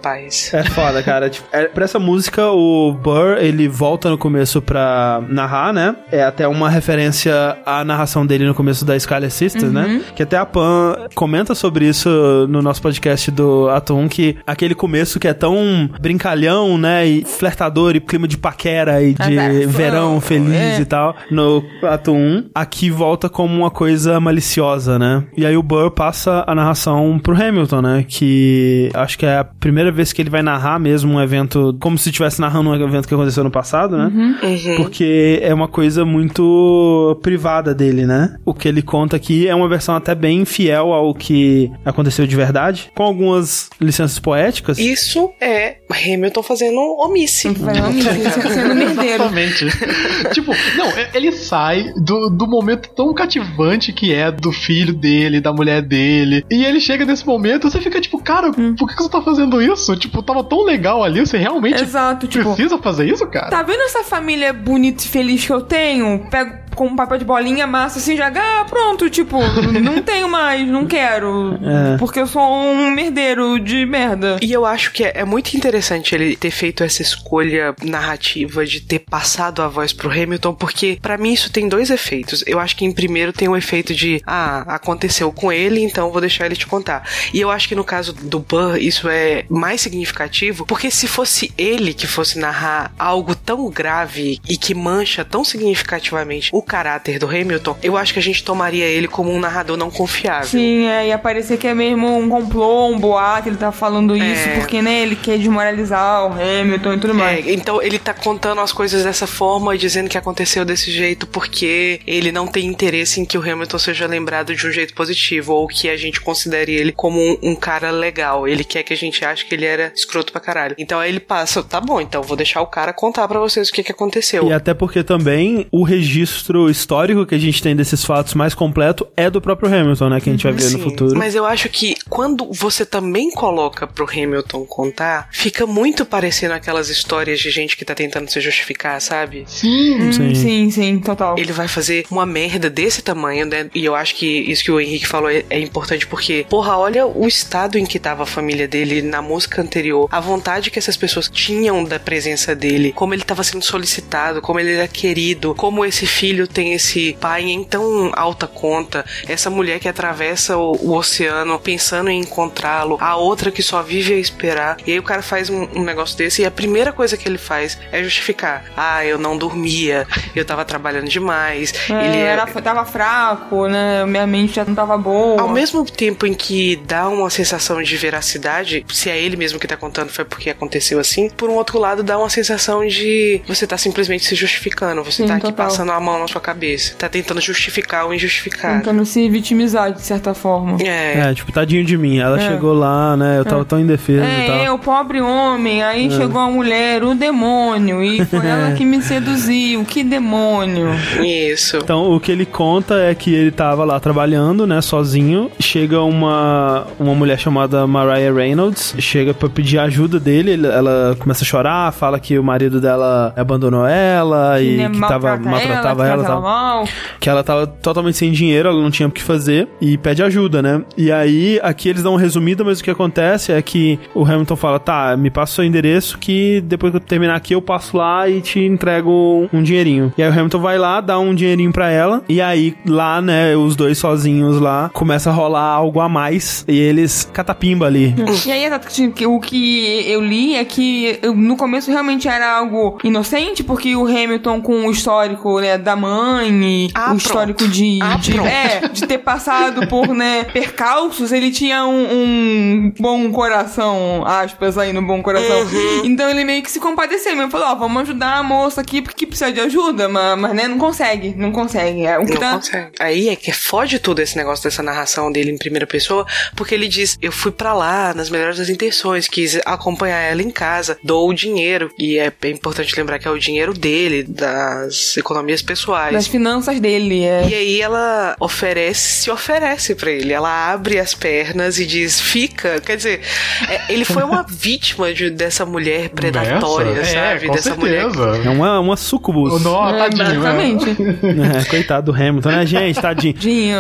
É 0.57 0.63
foda, 0.65 1.03
cara. 1.03 1.29
Tipo, 1.31 1.47
é, 1.53 1.67
pra 1.67 1.85
essa 1.85 1.99
música, 1.99 2.51
o 2.51 2.93
Burr, 2.93 3.39
ele 3.39 3.69
volta 3.69 4.11
no 4.11 4.19
começo 4.19 4.61
pra 4.63 5.23
narrar, 5.29 5.73
né? 5.73 5.97
É 6.11 6.23
até 6.23 6.47
uma 6.47 6.69
referência 6.69 7.57
à 7.65 7.85
narração 7.85 8.27
dele 8.27 8.47
no 8.47 8.55
começo 8.55 8.85
da 8.85 8.99
Scarlet 8.99 9.33
Sisters, 9.33 9.73
né? 9.73 9.85
Uhum. 9.87 10.03
Que 10.15 10.23
até 10.23 10.37
a 10.37 10.47
Pan 10.47 10.97
comenta 11.15 11.55
sobre 11.55 11.87
isso 11.89 12.09
no 12.49 12.63
nosso 12.63 12.81
podcast 12.81 13.31
do 13.31 13.69
Ato 13.71 13.95
1, 13.95 14.09
que 14.09 14.37
aquele 14.47 14.75
começo 14.75 15.19
que 15.19 15.29
é 15.29 15.35
tão 15.35 15.91
brincalhão, 16.01 16.79
né? 16.79 17.07
E 17.07 17.25
flertador, 17.25 17.97
e 17.97 18.01
clima 18.01 18.29
de 18.29 18.39
paquera, 18.39 19.03
e 19.03 19.15
de 19.15 19.67
verão 19.67 20.21
feliz 20.21 20.79
é. 20.79 20.81
e 20.81 20.85
tal, 20.85 21.15
no 21.31 21.65
Ato 21.83 22.13
1, 22.13 22.51
aqui 22.55 22.91
volta 22.91 23.29
como 23.29 23.55
uma 23.57 23.71
coisa 23.71 24.21
maliciosa, 24.21 24.99
né? 24.99 25.25
E 25.37 25.45
aí 25.45 25.57
o 25.57 25.63
Burr 25.63 25.91
passa 25.91 26.45
a 26.47 26.55
narração 26.55 27.19
pro 27.19 27.35
Hamilton, 27.35 27.83
né? 27.83 28.05
Que 28.07 28.91
acho 28.95 29.19
que 29.19 29.27
é 29.27 29.39
a 29.39 29.45
primeira 29.45 29.84
vez 29.91 30.13
que 30.13 30.23
ele 30.23 30.31
vai 30.31 30.43
narrar 30.43 30.79
mesmo 30.79 31.15
um 31.15 31.23
evento, 31.23 31.77
como 31.81 31.97
se 31.99 32.11
estivesse 32.11 32.41
narrando 32.41 32.71
um 32.71 32.75
evento 32.75 33.09
que 33.09 33.15
aconteceu 33.15 33.45
no 33.45 33.51
passado, 33.51 33.97
né? 33.97 34.13
Uhum. 34.15 34.77
Porque 34.77 35.41
é 35.43 35.53
uma 35.53 35.69
coisa 35.69 36.05
muito 36.05 37.19
privada 37.23 37.75
dele, 37.75 38.07
né? 38.07 38.37
O 38.45 38.55
que 38.55 38.69
ele 38.69 38.83
conta 38.83 39.17
aqui 39.17 39.49
é 39.49 39.55
uma 39.55 39.69
versão 39.69 39.95
até 39.95 40.15
bem 40.15 40.45
fiel 40.45 40.93
ao 40.93 41.15
que 41.15 41.71
aconteceu 41.85 42.27
de 42.27 42.37
verdade, 42.37 42.91
com 42.95 43.03
algumas 43.03 43.71
licenças 43.81 44.19
poéticas. 44.19 44.79
Isso 44.79 45.31
é 45.41 45.77
Hamilton 45.95 46.43
fazendo 46.43 46.81
omisse. 46.99 47.49
sendo 47.55 48.75
merdeiro. 48.75 49.25
Exatamente. 49.25 49.67
tipo, 50.33 50.53
não, 50.77 50.87
é- 50.91 51.11
ele 51.15 51.33
sai 51.33 51.93
do, 51.97 52.29
do 52.31 52.47
momento 52.47 52.89
tão 52.95 53.13
cativante 53.15 53.93
que 53.93 54.13
é 54.13 54.31
do 54.31 54.53
filho 54.53 54.93
dele, 54.95 55.41
da 55.41 55.53
mulher 55.53 55.83
dele. 55.83 56.45
E 56.51 56.65
ele 56.65 56.81
chega 56.81 57.05
nesse 57.05 57.27
momento, 57.27 57.71
você 57.71 57.81
fica 57.81 58.01
tipo, 58.01 58.19
cara, 58.23 58.51
por 58.53 58.89
que, 58.89 59.03
você 59.03 59.09
tá 59.09 59.23
fazendo 59.23 59.61
isso? 59.61 59.97
Tipo, 59.97 60.23
tava 60.23 60.43
tão 60.45 60.65
legal 60.65 61.03
ali, 61.03 61.21
você 61.21 61.39
realmente 61.39 61.83
Exato, 61.83 62.27
tipo, 62.27 62.55
precisa 62.55 62.79
fazer 62.79 63.09
isso, 63.09 63.27
cara? 63.27 63.51
Tá 63.51 63.63
vendo 63.63 63.83
essa 63.83 64.03
família 64.03 64.53
bonita 64.53 65.05
e 65.05 65.09
feliz 65.09 65.45
que 65.45 65.53
eu 65.53 65.61
tenho? 65.61 66.27
Pego 66.31 66.65
com 66.75 66.87
um 66.87 66.97
papel 66.97 67.19
de 67.19 67.25
bolinha, 67.25 67.67
massa 67.69 67.99
assim, 67.99 68.17
já, 68.17 68.27
ah, 68.35 68.65
pronto, 68.69 69.09
tipo, 69.09 69.39
não 69.81 70.03
tenho 70.03 70.29
mais, 70.29 70.67
não 70.67 70.87
quero. 70.87 71.57
É. 71.63 71.97
Porque 71.99 72.19
eu 72.19 72.27
sou 72.27 72.43
um 72.43 72.91
merdeiro 72.91 73.61
de 73.61 73.87
merda. 73.87 74.39
E 74.43 74.53
eu 74.53 74.67
acho 74.67 74.93
que 74.93 75.05
é, 75.05 75.13
é 75.15 75.25
muito 75.25 75.55
interessante 75.55 75.84
ele 76.13 76.37
ter 76.37 76.51
feito 76.51 76.83
essa 76.85 77.03
escolha 77.03 77.75
narrativa 77.83 78.65
de 78.65 78.81
ter 78.81 79.01
passado 79.01 79.63
a 79.63 79.69
voz 79.69 79.93
pro 79.93 80.11
Hamilton, 80.11 80.55
porque 80.55 80.99
pra 81.01 81.19
mim 81.19 81.33
isso 81.33 81.51
tem 81.51 81.69
dois 81.69 81.91
efeitos. 81.91 82.43
Eu 82.47 82.59
acho 82.61 82.77
que 82.77 82.85
em 82.85 82.93
primeiro 82.93 83.33
tem 83.33 83.49
o 83.49 83.57
efeito 83.57 83.95
de, 83.95 84.21
ah, 84.27 84.65
aconteceu 84.75 85.31
com 85.33 85.53
ele, 85.53 85.81
então 85.83 86.11
vou 86.11 86.21
deixar 86.21 86.47
ele 86.47 86.57
te 86.57 86.67
contar. 86.67 87.09
E 87.33 87.41
eu 87.41 87.51
acho 87.51 87.69
que 87.69 87.75
no 87.75 87.85
caso 87.85 88.13
do 88.13 88.39
Burr 88.39 88.77
isso 88.79 89.09
é 89.09 89.45
mais 89.49 89.81
significativo, 89.81 90.65
porque 90.67 90.91
se 90.91 91.07
fosse 91.07 91.53
ele 91.59 91.93
que 91.93 92.07
fosse 92.07 92.39
narrar 92.39 92.93
algo 92.99 93.35
tão 93.35 93.69
grave 93.71 94.41
e 94.49 94.57
que 94.57 94.75
mancha 94.75 95.25
tão 95.25 95.45
significativamente 95.45 96.51
o 96.53 96.63
caráter 96.63 97.19
do 97.19 97.27
Hamilton, 97.27 97.77
eu 97.83 97.97
acho 97.97 98.13
que 98.13 98.19
a 98.19 98.23
gente 98.23 98.43
tomaria 98.45 98.85
ele 98.85 99.09
como 99.09 99.31
um 99.33 99.41
narrador 99.41 99.77
não 99.77 99.91
confiável. 99.91 100.47
Sim, 100.49 100.87
é, 100.87 101.09
ia 101.09 101.19
parecer 101.19 101.57
que 101.59 101.67
é 101.67 101.75
mesmo 101.75 102.17
um 102.19 102.29
complô, 102.29 102.89
um 102.89 102.99
boato, 102.99 103.49
ele 103.49 103.57
tá 103.57 103.73
falando 103.73 104.17
isso, 104.17 104.49
É. 104.49 104.55
porque, 104.59 104.81
né, 104.81 105.01
ele 105.03 105.17
quer 105.17 105.39
desmoralizar 105.39 105.74
o 105.83 106.33
Hamilton 106.33 106.95
e 106.95 106.99
tudo 106.99 107.15
mais. 107.15 107.47
É, 107.47 107.53
então 107.53 107.83
ele 107.83 107.99
tá 107.99 108.15
contando 108.15 108.61
as 108.61 108.73
coisas 108.73 109.05
dessa 109.05 109.27
forma 109.27 109.75
e 109.75 109.79
dizendo 109.79 110.09
que 110.09 110.19
aconteceu 110.19 110.65
desse 110.65 110.91
jeito 110.91 111.27
porque 111.27 112.01
ele 112.07 112.33
não 112.33 112.47
tem 112.47 112.67
interesse 112.67 113.21
em 113.21 113.25
que 113.25 113.39
o 113.39 113.41
Hamilton 113.41 113.79
seja 113.79 114.07
lembrado 114.07 114.55
de 114.55 114.67
um 114.67 114.71
jeito 114.71 114.95
positivo 114.95 115.53
ou 115.53 115.67
que 115.67 115.89
a 115.89 115.97
gente 115.97 116.21
considere 116.21 116.75
ele 116.75 116.93
como 116.93 117.21
um, 117.21 117.39
um 117.43 117.55
cara 117.55 117.91
legal. 117.91 118.47
Ele 118.49 118.65
quer 118.65 118.83
que 118.83 118.93
a 118.93 118.97
gente 118.97 119.25
ache 119.25 119.45
que 119.45 119.55
ele 119.55 119.65
era 119.65 119.93
escroto 119.95 120.33
pra 120.33 120.41
caralho. 120.41 120.75
Então 120.79 120.99
aí 120.99 121.11
ele 121.11 121.21
passa, 121.21 121.63
tá 121.63 121.81
bom, 121.81 122.01
então 122.01 122.23
vou 122.23 122.37
deixar 122.37 122.61
o 122.61 122.67
cara 122.67 122.93
contar 122.93 123.29
pra 123.29 123.39
vocês 123.39 123.69
o 123.69 123.73
que 123.73 123.83
que 123.83 123.93
aconteceu. 123.93 124.47
E 124.49 124.53
até 124.53 124.75
porque 124.75 125.03
também 125.03 125.67
o 125.71 125.83
registro 125.83 126.69
histórico 126.69 127.27
que 127.27 127.35
a 127.35 127.39
gente 127.39 127.63
tem 127.63 127.77
desses 127.77 128.05
fatos 128.05 128.35
mais 128.35 128.55
completo 128.55 129.07
é 129.17 129.31
do 129.31 129.41
próprio 129.41 129.73
Hamilton, 129.73 130.09
né? 130.09 130.21
Que 130.21 130.31
a 130.31 130.33
gente 130.33 130.45
vai 130.45 130.53
ver 130.53 130.65
no 130.65 130.71
Sim, 130.71 130.83
futuro. 130.83 131.17
Mas 131.17 131.35
eu 131.35 131.45
acho 131.45 131.69
que 131.69 131.95
quando 132.09 132.49
você 132.53 132.85
também 132.85 133.31
coloca 133.31 133.87
pro 133.87 134.09
Hamilton 134.11 134.65
contar, 134.67 135.29
fica 135.31 135.54
muito 135.63 136.05
parecendo 136.05 136.55
aquelas 136.55 136.89
histórias 136.89 137.39
de 137.39 137.51
gente 137.51 137.77
que 137.77 137.85
tá 137.85 137.95
tentando 137.95 138.31
se 138.31 138.41
justificar, 138.41 139.01
sabe? 139.01 139.45
Sim. 139.47 140.03
Hum, 140.03 140.35
sim, 140.35 140.71
sim, 140.71 140.99
total. 140.99 141.39
Ele 141.39 141.53
vai 141.53 141.69
fazer 141.69 142.05
uma 142.11 142.27
merda 142.27 142.69
desse 142.69 143.01
tamanho, 143.01 143.47
né? 143.47 143.71
E 143.75 143.85
eu 143.85 143.95
acho 143.95 144.17
que 144.17 144.27
isso 144.27 144.65
que 144.65 144.73
o 144.73 144.81
Henrique 144.81 145.07
falou 145.07 145.31
é, 145.31 145.45
é 145.49 145.61
importante 145.61 146.07
porque, 146.07 146.45
porra, 146.51 146.77
olha 146.77 147.07
o 147.07 147.27
estado 147.27 147.79
em 147.79 147.87
que 147.87 147.99
tava 147.99 148.25
a 148.25 148.27
família 148.27 148.67
dele 148.67 149.03
na 149.03 149.23
música 149.23 149.63
anterior, 149.63 150.09
a 150.11 150.21
vontade 150.21 150.71
que 150.71 150.79
essas 150.79 150.97
pessoas 150.97 151.29
tinham 151.29 151.85
da 151.85 151.99
presença 151.99 152.55
dele, 152.55 152.93
como 152.93 153.15
ele 153.15 153.23
tava 153.23 153.45
sendo 153.45 153.65
solicitado, 153.65 154.43
como 154.43 154.59
ele 154.59 154.73
era 154.73 154.89
querido, 154.89 155.55
como 155.55 155.85
esse 155.85 156.07
filho 156.07 156.25
filho 156.25 156.49
tem 156.49 156.73
esse 156.73 157.17
pai 157.21 157.45
em 157.45 157.63
tão 157.63 158.11
alta 158.15 158.47
conta, 158.47 159.05
essa 159.29 159.51
mulher 159.51 159.79
que 159.79 159.87
atravessa 159.87 160.57
o, 160.57 160.73
o 160.73 160.97
oceano 160.97 161.59
pensando 161.61 162.09
em 162.09 162.21
encontrá-lo, 162.21 162.97
a 162.99 163.15
outra 163.17 163.51
que 163.51 163.63
só 163.63 163.83
vive 163.83 164.15
a 164.15 164.17
esperar. 164.17 164.79
E 164.87 164.93
aí 164.93 164.99
o 164.99 165.03
cara 165.03 165.21
faz 165.21 165.44
um, 165.51 165.69
um 165.77 165.83
negócio 165.85 166.17
desse 166.17 166.43
e 166.43 166.45
a 166.45 166.51
primeira 166.51 166.93
coisa 166.93 167.17
que 167.17 167.29
ele 167.29 167.39
faz 167.39 167.79
é 167.93 168.03
justificar. 168.03 168.65
Ah, 168.77 169.05
eu 169.05 169.19
não 169.19 169.37
dormia, 169.37 170.07
eu 170.35 170.45
tava 170.45 170.65
trabalhando 170.65 171.09
demais. 171.09 171.73
É, 171.91 172.07
ele 172.07 172.17
é- 172.17 172.21
era, 172.35 172.47
tava 172.47 172.85
fraco, 172.85 173.67
né? 173.69 174.05
Minha 174.07 174.27
mente 174.27 174.55
já 174.57 174.65
não 174.65 174.75
tava 174.75 174.97
boa. 174.97 175.41
Ao 175.41 175.49
mesmo 175.49 175.85
tempo 175.85 176.27
em 176.27 176.35
que 176.35 176.77
dá 176.87 177.09
uma 177.09 177.31
sensação 177.31 177.83
de 177.83 177.97
veracidade, 177.97 178.85
se 178.93 179.11
é 179.11 179.19
ele 179.21 179.37
mesmo 179.37 179.59
que 179.59 179.67
tá 179.67 179.77
contando 179.77 180.09
foi 180.11 180.25
porque 180.25 180.51
aconteceu 180.51 180.99
assim, 180.99 181.29
por 181.29 181.49
um 181.51 181.55
outro 181.55 181.79
lado 181.79 182.03
dá 182.03 182.19
uma 182.19 182.31
sensação 182.31 182.87
de 182.87 183.41
você 183.47 183.67
tá 183.67 183.77
simplesmente 183.77 184.25
se 184.25 184.35
justificando, 184.35 185.03
você 185.05 185.23
Sim, 185.23 185.29
tá 185.29 185.35
aqui 185.35 185.47
total. 185.47 185.67
passando 185.67 185.93
a 185.93 186.01
mão 186.01 186.19
na 186.19 186.29
sua 186.29 186.41
cabeça, 186.41 186.95
tá 186.97 187.09
tentando 187.09 187.41
justificar 187.41 188.07
o 188.07 188.15
injustificado. 188.15 188.79
Tentando 188.79 189.05
se 189.05 189.29
vitimizar, 189.29 189.93
de 189.93 190.03
certa 190.03 190.35
forma. 190.35 190.79
É. 190.83 191.31
É, 191.31 191.35
tipo, 191.35 191.53
tadinho 191.53 191.85
de 191.85 191.97
mim. 191.97 192.19
Ela 192.19 192.41
É. 192.41 192.49
chegou 192.49 192.73
lá, 192.73 193.17
né? 193.17 193.39
Eu 193.39 193.45
tava 193.45 193.63
É. 193.63 193.65
tão 193.65 193.81
indefeso 193.81 194.25
e 194.25 194.47
tal. 194.47 194.57
É, 194.57 194.69
eu, 194.69 194.79
pobre 194.79 195.21
homem, 195.21 195.34
aí 195.39 196.07
É. 196.07 196.11
chegou 196.11 196.41
a 196.41 196.49
mulher, 196.49 197.03
o 197.03 197.15
demônio, 197.15 198.03
e 198.03 198.25
foi 198.25 198.47
ela 198.47 198.73
que 198.73 198.85
me 198.85 199.01
seduziu, 199.03 199.85
que 199.85 200.03
demônio. 200.05 200.89
Isso. 201.25 201.79
Então, 201.79 202.13
o 202.15 202.21
que 202.21 202.31
ele 202.33 202.47
conta 202.47 202.95
é 203.01 203.15
que 203.15 203.35
ele 203.35 203.51
tava 203.51 203.85
lá 203.85 203.99
trabalhando, 204.01 204.67
né, 204.67 204.81
sozinho. 204.81 205.51
Chega 205.59 206.01
uma, 206.03 206.87
uma 206.99 207.15
mulher 207.15 207.39
chamada 207.39 207.87
Mariah 207.87 208.33
Reynolds, 208.33 208.95
chega 208.99 209.33
pra 209.35 209.49
pedir 209.49 209.79
ajuda 209.79 210.19
dele. 210.21 210.53
ele- 210.53 210.67
ela 210.67 211.17
começa 211.19 211.43
a 211.43 211.47
chorar, 211.47 211.93
fala 211.93 212.19
que 212.21 212.39
o 212.39 212.43
marido 212.45 212.81
dela 212.81 213.33
abandonou 213.37 213.87
ela 213.87 214.61
e 214.61 214.77
né, 214.77 214.91
que 214.91 215.01
tava, 215.01 215.37
maltrata 215.37 215.51
maltratava 215.51 216.07
ela, 216.07 216.13
ela. 216.15 216.23
que 216.25 216.29
tal. 216.31 216.43
mal. 216.43 216.85
que 217.21 217.29
ela 217.29 217.43
tava 217.43 217.67
totalmente 217.67 218.17
sem 218.17 218.31
dinheiro, 218.31 218.69
ela 218.69 218.81
não 218.81 218.91
tinha 218.91 219.09
o 219.09 219.11
que 219.11 219.23
fazer 219.23 219.69
e 219.81 219.97
pede 219.99 220.23
ajuda, 220.23 220.61
né? 220.63 220.83
E 220.97 221.11
aí, 221.11 221.59
aqui 221.63 221.89
eles 221.89 222.03
dão 222.03 222.13
uma 222.13 222.21
resumida, 222.21 222.63
mas 222.65 222.81
o 222.81 222.85
que 222.85 222.91
acontece 222.91 223.53
é 223.53 223.61
que 223.63 223.99
o 224.15 224.25
Hamilton 224.25 224.57
fala: 224.57 224.79
tá, 224.79 225.17
me 225.25 225.31
passa 225.31 225.53
o 225.53 225.55
seu 225.55 225.65
endereço 225.65 226.19
que 226.19 226.61
depois 226.67 226.91
que 226.91 226.99
eu 226.99 227.01
terminar 227.01 227.35
aqui 227.35 227.55
eu 227.55 227.63
passo 227.63 227.97
lá 227.97 228.29
e 228.29 228.43
te 228.43 228.61
entrego 228.61 229.49
um 229.51 229.63
dinheirinho. 229.63 230.13
E 230.19 230.23
aí 230.23 230.29
o 230.29 230.33
Hamilton 230.33 230.59
vai 230.59 230.77
lá, 230.77 231.01
dá 231.01 231.19
um 231.19 231.35
dinheirinho 231.35 231.73
pra 231.73 231.91
ela, 231.91 232.23
e 232.29 232.43
aí 232.43 232.77
lá, 232.87 233.23
né, 233.23 233.57
os 233.57 233.75
dois 233.75 233.97
sozinhos 233.97 234.61
lá, 234.61 234.91
começa 234.93 235.31
a 235.31 235.33
rolar 235.33 235.63
algo 235.63 235.99
a 236.01 236.11
mais 236.11 236.63
e 236.69 236.79
eles 236.79 237.29
catapimba 237.33 237.87
ali. 237.87 238.15
E 238.45 238.53
aí, 238.53 238.65
exato, 238.65 238.89
o 239.27 239.41
que 239.41 240.05
eu 240.07 240.21
li 240.21 240.55
é 240.55 240.65
que 240.65 241.19
no 241.35 241.57
começo 241.57 241.91
realmente 241.91 242.29
era 242.29 242.59
algo 242.59 242.99
inocente, 243.03 243.65
porque 243.65 243.97
o 243.97 244.07
Hamilton 244.07 244.61
com 244.61 244.87
o 244.87 244.91
histórico 244.91 245.61
né, 245.61 245.79
da 245.79 245.97
mãe 245.97 246.51
e 246.51 246.91
o 247.11 247.17
histórico 247.17 247.67
de, 247.67 248.01
de, 248.21 248.39
é, 248.41 248.89
de 248.89 249.07
ter 249.07 249.19
passado 249.19 249.87
por 249.87 250.09
né, 250.09 250.45
percalços, 250.45 251.33
ele 251.33 251.51
tinha 251.51 251.87
um, 251.87 252.05
um 252.13 252.93
bom 252.99 253.31
coração, 253.33 254.25
aspas 254.27 254.77
aí 254.77 254.93
no 254.93 255.03
bom 255.03 255.14
coração. 255.23 255.67
Então 256.05 256.29
ele 256.31 256.45
meio 256.45 256.63
que 256.63 256.71
se 256.71 256.81
compadeceu 256.81 257.35
mesmo, 257.37 257.51
falou, 257.51 257.69
ó, 257.69 257.75
vamos 257.75 258.03
ajudar 258.03 258.37
a 258.39 258.43
moça 258.43 258.81
aqui 258.81 259.01
porque 259.03 259.27
precisa 259.27 259.53
de 259.53 259.61
ajuda, 259.61 260.09
mas, 260.09 260.39
mas 260.39 260.55
né, 260.55 260.69
não 260.69 260.79
consegue, 260.79 261.35
não 261.37 261.53
consegue. 261.53 262.05
É, 262.07 262.19
o 262.19 262.25
que 262.27 262.33
Não 262.35 262.41
tá- 262.41 262.53
consegue. 262.55 262.91
Aí 262.99 263.29
é 263.29 263.37
que 263.37 263.53
fode 263.53 263.99
tudo 263.99 264.21
esse 264.21 264.37
negócio 264.37 264.65
dessa 264.65 264.83
narração 264.83 265.31
dele 265.31 265.51
em 265.51 265.59
primeira 265.59 265.87
pessoa, 265.87 266.27
porque 266.57 266.75
ele 266.75 266.89
diz: 266.89 267.17
Eu 267.21 267.33
fui 267.33 267.53
pra 267.53 267.73
lá 267.75 268.13
nas 268.15 268.29
melhores 268.31 268.59
das 268.59 268.69
intenções, 268.69 269.29
quis 269.29 269.59
acompanhar 269.65 270.19
ela 270.21 270.43
em 270.43 270.51
casa, 270.51 270.99
dou 271.03 271.29
o 271.29 271.35
dinheiro. 271.35 271.91
E 271.99 272.19
é 272.19 272.33
bem 272.41 272.53
importante 272.53 272.95
lembrar 272.97 273.19
que 273.19 273.27
é 273.29 273.31
o 273.31 273.39
dinheiro 273.39 273.73
dele, 273.75 274.23
das 274.23 275.17
economias 275.17 275.63
pessoais. 275.63 276.13
das 276.13 276.27
finanças 276.27 276.79
dele, 276.81 277.23
é. 277.25 277.49
E 277.49 277.55
aí 277.55 277.81
ela 277.81 278.37
oferece, 278.41 279.23
se 279.23 279.31
oferece 279.31 279.95
pra 279.95 280.11
ele. 280.11 280.33
Ela 280.33 280.73
abre 280.73 280.99
as 280.99 281.15
pernas 281.15 281.79
e 281.79 281.87
diz, 281.87 282.21
fica. 282.21 282.81
Quer 282.81 282.97
dizer, 282.97 283.21
é, 283.69 283.93
ele 283.93 284.05
foi 284.05 284.23
uma 284.23 284.43
vítima 284.49 285.04
de- 285.13 285.31
dessa 285.31 285.67
mulher 285.67 286.09
predatória, 286.11 286.93
Dessa? 286.95 287.17
É, 287.17 287.33
sabe? 287.35 287.47
com 287.49 287.55
dessa 287.55 287.75
certeza. 287.75 288.27
mulher. 288.27 288.47
É 288.47 288.51
uma, 288.51 288.81
uma 288.81 288.97
sucubus. 288.97 289.63
Nó, 289.63 289.91
É, 289.91 289.99
tadinho, 290.09 290.25
né? 290.25 290.35
basicamente. 290.35 290.97
É, 291.61 291.65
coitado 291.65 292.13
do 292.13 292.17
Hamilton, 292.19 292.49
né, 292.51 292.67
gente? 292.67 293.01
Tadinho. 293.01 293.35
Tadinho. 293.35 293.79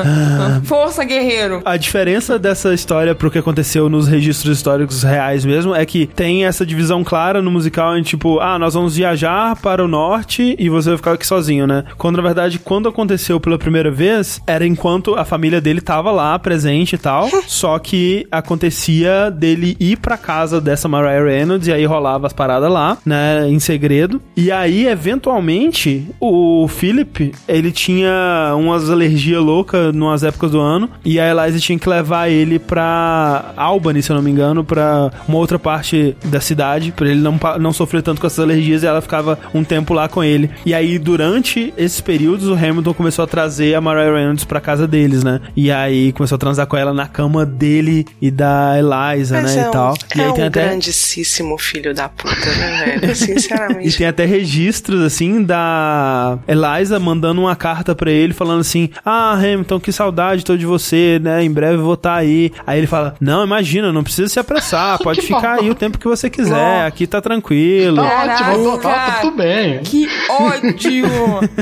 Força, 0.65 1.05
guerreiro. 1.05 1.63
A 1.65 1.77
diferença 1.77 2.39
dessa 2.39 2.73
história 2.75 3.15
pro 3.15 3.31
que 3.31 3.39
aconteceu 3.39 3.89
nos 3.89 4.09
registros 4.09 4.57
históricos 4.59 5.03
reais 5.03 5.45
mesmo 5.45 5.75
é 5.75 5.85
que 5.87 6.07
tem 6.07 6.45
essa 6.45 6.65
divisão 6.67 7.03
clara 7.05 7.41
no 7.43 7.51
musical 7.51 7.97
em 7.97 8.03
tipo, 8.03 8.39
ah, 8.41 8.59
nós 8.59 8.75
vamos 8.75 8.97
viajar 8.97 9.57
para 9.57 9.85
o 9.85 9.89
norte 9.89 10.55
e 10.59 10.69
você 10.69 10.91
vai 10.91 10.97
ficar 10.97 11.13
aqui 11.13 11.27
sozinho, 11.27 11.67
né? 11.67 11.85
Quando 11.99 12.17
na 12.17 12.23
verdade, 12.23 12.59
quando 12.59 12.89
aconteceu 12.89 13.39
pela 13.41 13.59
primeira 13.59 13.91
vez, 13.91 14.41
era 14.47 14.67
enquanto 14.67 15.15
a 15.15 15.25
família 15.25 15.61
dele 15.61 15.81
tava 15.81 16.11
lá 16.11 16.39
presente 16.39 16.95
e 16.95 16.99
tal, 16.99 17.29
só 17.47 17.79
que 17.79 18.27
acontecia 18.31 19.31
dele 19.31 19.77
ir 19.79 19.97
pra 19.99 20.17
casa 20.17 20.61
dessa 20.61 20.89
Mariah 20.89 21.14
Reynolds 21.23 21.69
e 21.69 21.73
aí 21.73 21.85
rolava 21.85 22.27
as 22.27 22.33
paradas 22.33 22.71
lá, 22.71 22.99
né, 23.05 23.49
em 23.49 23.59
segredo. 23.59 24.21
E 24.37 24.51
aí, 24.51 24.87
eventualmente, 24.87 26.07
o 26.21 26.67
Philip, 26.69 27.33
ele 27.49 27.71
tinha 27.71 28.55
umas 28.57 28.91
alergias 28.91 29.43
loucas 29.43 29.95
numas 29.95 30.23
épocas 30.23 30.51
do 30.51 30.61
ano 30.61 30.89
e 31.05 31.19
a 31.21 31.31
Eliza 31.31 31.59
tinha 31.59 31.79
que 31.79 31.89
levar 31.89 32.29
ele 32.29 32.59
pra 32.59 33.53
Albany, 33.57 34.03
se 34.03 34.11
eu 34.11 34.17
não 34.17 34.23
me 34.23 34.31
engano, 34.31 34.65
pra 34.65 35.11
uma 35.29 35.39
outra 35.39 35.59
parte 35.59 36.17
da 36.25 36.41
cidade, 36.41 36.93
pra 36.93 37.09
ele 37.09 37.21
não, 37.21 37.39
não 37.61 37.73
sofrer 37.73 38.03
tanto 38.03 38.21
com 38.21 38.27
essas 38.27 38.41
alergias 38.41 38.83
e 38.83 38.87
ela 38.87 39.01
ficava 39.01 39.39
um 39.53 39.65
tempo 39.65 39.95
lá 39.95 40.09
com 40.09 40.23
ele. 40.23 40.51
E 40.65 40.75
aí, 40.75 40.99
durante 40.99 41.73
esses 41.77 42.01
períodos, 42.01 42.49
o 42.49 42.55
Hamilton 42.55 42.95
começou 42.95 43.25
a 43.25 43.27
trazer 43.27 43.75
a 43.75 43.81
Mariah 43.81 44.13
Reynolds 44.15 44.45
pra 44.45 44.61
casa 44.61 44.87
deles, 44.87 45.23
né? 45.25 45.41
E 45.57 45.71
aí 45.71 46.13
começou 46.13 46.37
a 46.37 46.39
transar 46.39 46.67
com 46.67 46.77
ela 46.77 46.93
na 46.93 47.07
cama 47.07 47.45
dele 47.45 48.07
e 48.21 48.31
da 48.31 48.75
Eliza, 48.79 49.41
Mas 49.41 49.55
né? 49.55 49.63
é 49.63 49.65
e 49.65 49.69
um, 49.69 49.71
tal. 49.71 49.95
E 50.15 50.21
é 50.21 50.25
aí 50.25 50.31
um 50.31 50.35
tem 50.35 50.45
até. 50.45 50.77
Grandíssimo 51.05 51.59
filho 51.59 51.95
da 51.95 52.09
puta, 52.09 52.51
né, 52.57 52.99
velho? 53.01 53.05
E 53.15 53.15
Sinceramente. 53.15 53.97
tem 53.99 54.07
até 54.07 54.25
registros, 54.25 55.03
assim, 55.03 55.43
da 55.43 56.39
Eliza 56.49 56.99
mandando 56.99 57.41
uma 57.43 57.55
carta 57.55 57.95
pra 57.95 58.11
ele, 58.11 58.33
falando 58.33 58.61
assim: 58.61 58.91
Ah, 59.05 59.33
Hamilton, 59.35 59.79
que 59.79 59.93
saudade 59.93 60.45
tô 60.45 60.57
de 60.57 60.67
você, 60.67 61.21
né? 61.23 61.43
Em 61.43 61.51
breve 61.51 61.75
eu 61.75 61.83
vou 61.85 61.95
estar 61.95 62.15
aí. 62.17 62.53
Aí 62.67 62.79
ele 62.79 62.87
fala: 62.87 63.15
Não, 63.21 63.45
imagina, 63.45 63.93
não 63.93 64.03
precisa 64.03 64.29
se 64.29 64.39
apressar, 64.39 64.99
pode 65.03 65.23
ficar 65.23 65.61
aí 65.61 65.71
o 65.71 65.75
tempo 65.75 65.99
que 65.99 66.09
você 66.09 66.29
quiser, 66.31 66.87
aqui 66.87 67.07
tá 67.07 67.21
tranquilo. 67.21 67.97
Tá 67.97 68.25
ótimo, 68.25 68.79
tá, 68.79 68.93
tá 68.93 69.19
tudo 69.21 69.37
bem. 69.37 69.81
Que 69.83 70.09
ódio! 70.31 71.05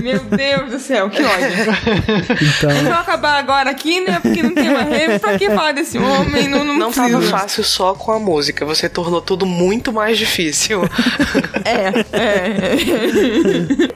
Meu 0.02 0.20
Deus 0.20 0.70
do 0.70 0.78
céu, 0.78 1.10
que 1.10 1.22
ódio. 1.22 1.48
Então. 2.40 2.70
Então 2.70 2.94
acabar 2.94 3.38
agora 3.38 3.70
aqui, 3.70 4.00
né? 4.00 4.18
Porque 4.20 4.42
não 4.42 4.54
tem 4.54 4.70
mais 4.72 4.88
remo. 4.88 5.20
Pra 5.20 5.38
que 5.38 5.46
falar 5.50 5.72
desse 5.72 5.98
homem? 5.98 6.48
Não, 6.48 6.64
não, 6.64 6.78
Não 6.78 6.92
tava 6.92 7.20
fácil 7.22 7.64
só 7.64 7.94
com 7.94 8.12
a 8.12 8.18
música, 8.18 8.64
você 8.64 8.88
tornou 8.88 9.20
tudo 9.20 9.31
muito 9.46 9.92
mais 9.92 10.18
difícil. 10.18 10.82
É, 11.64 12.04
é. 12.12 12.76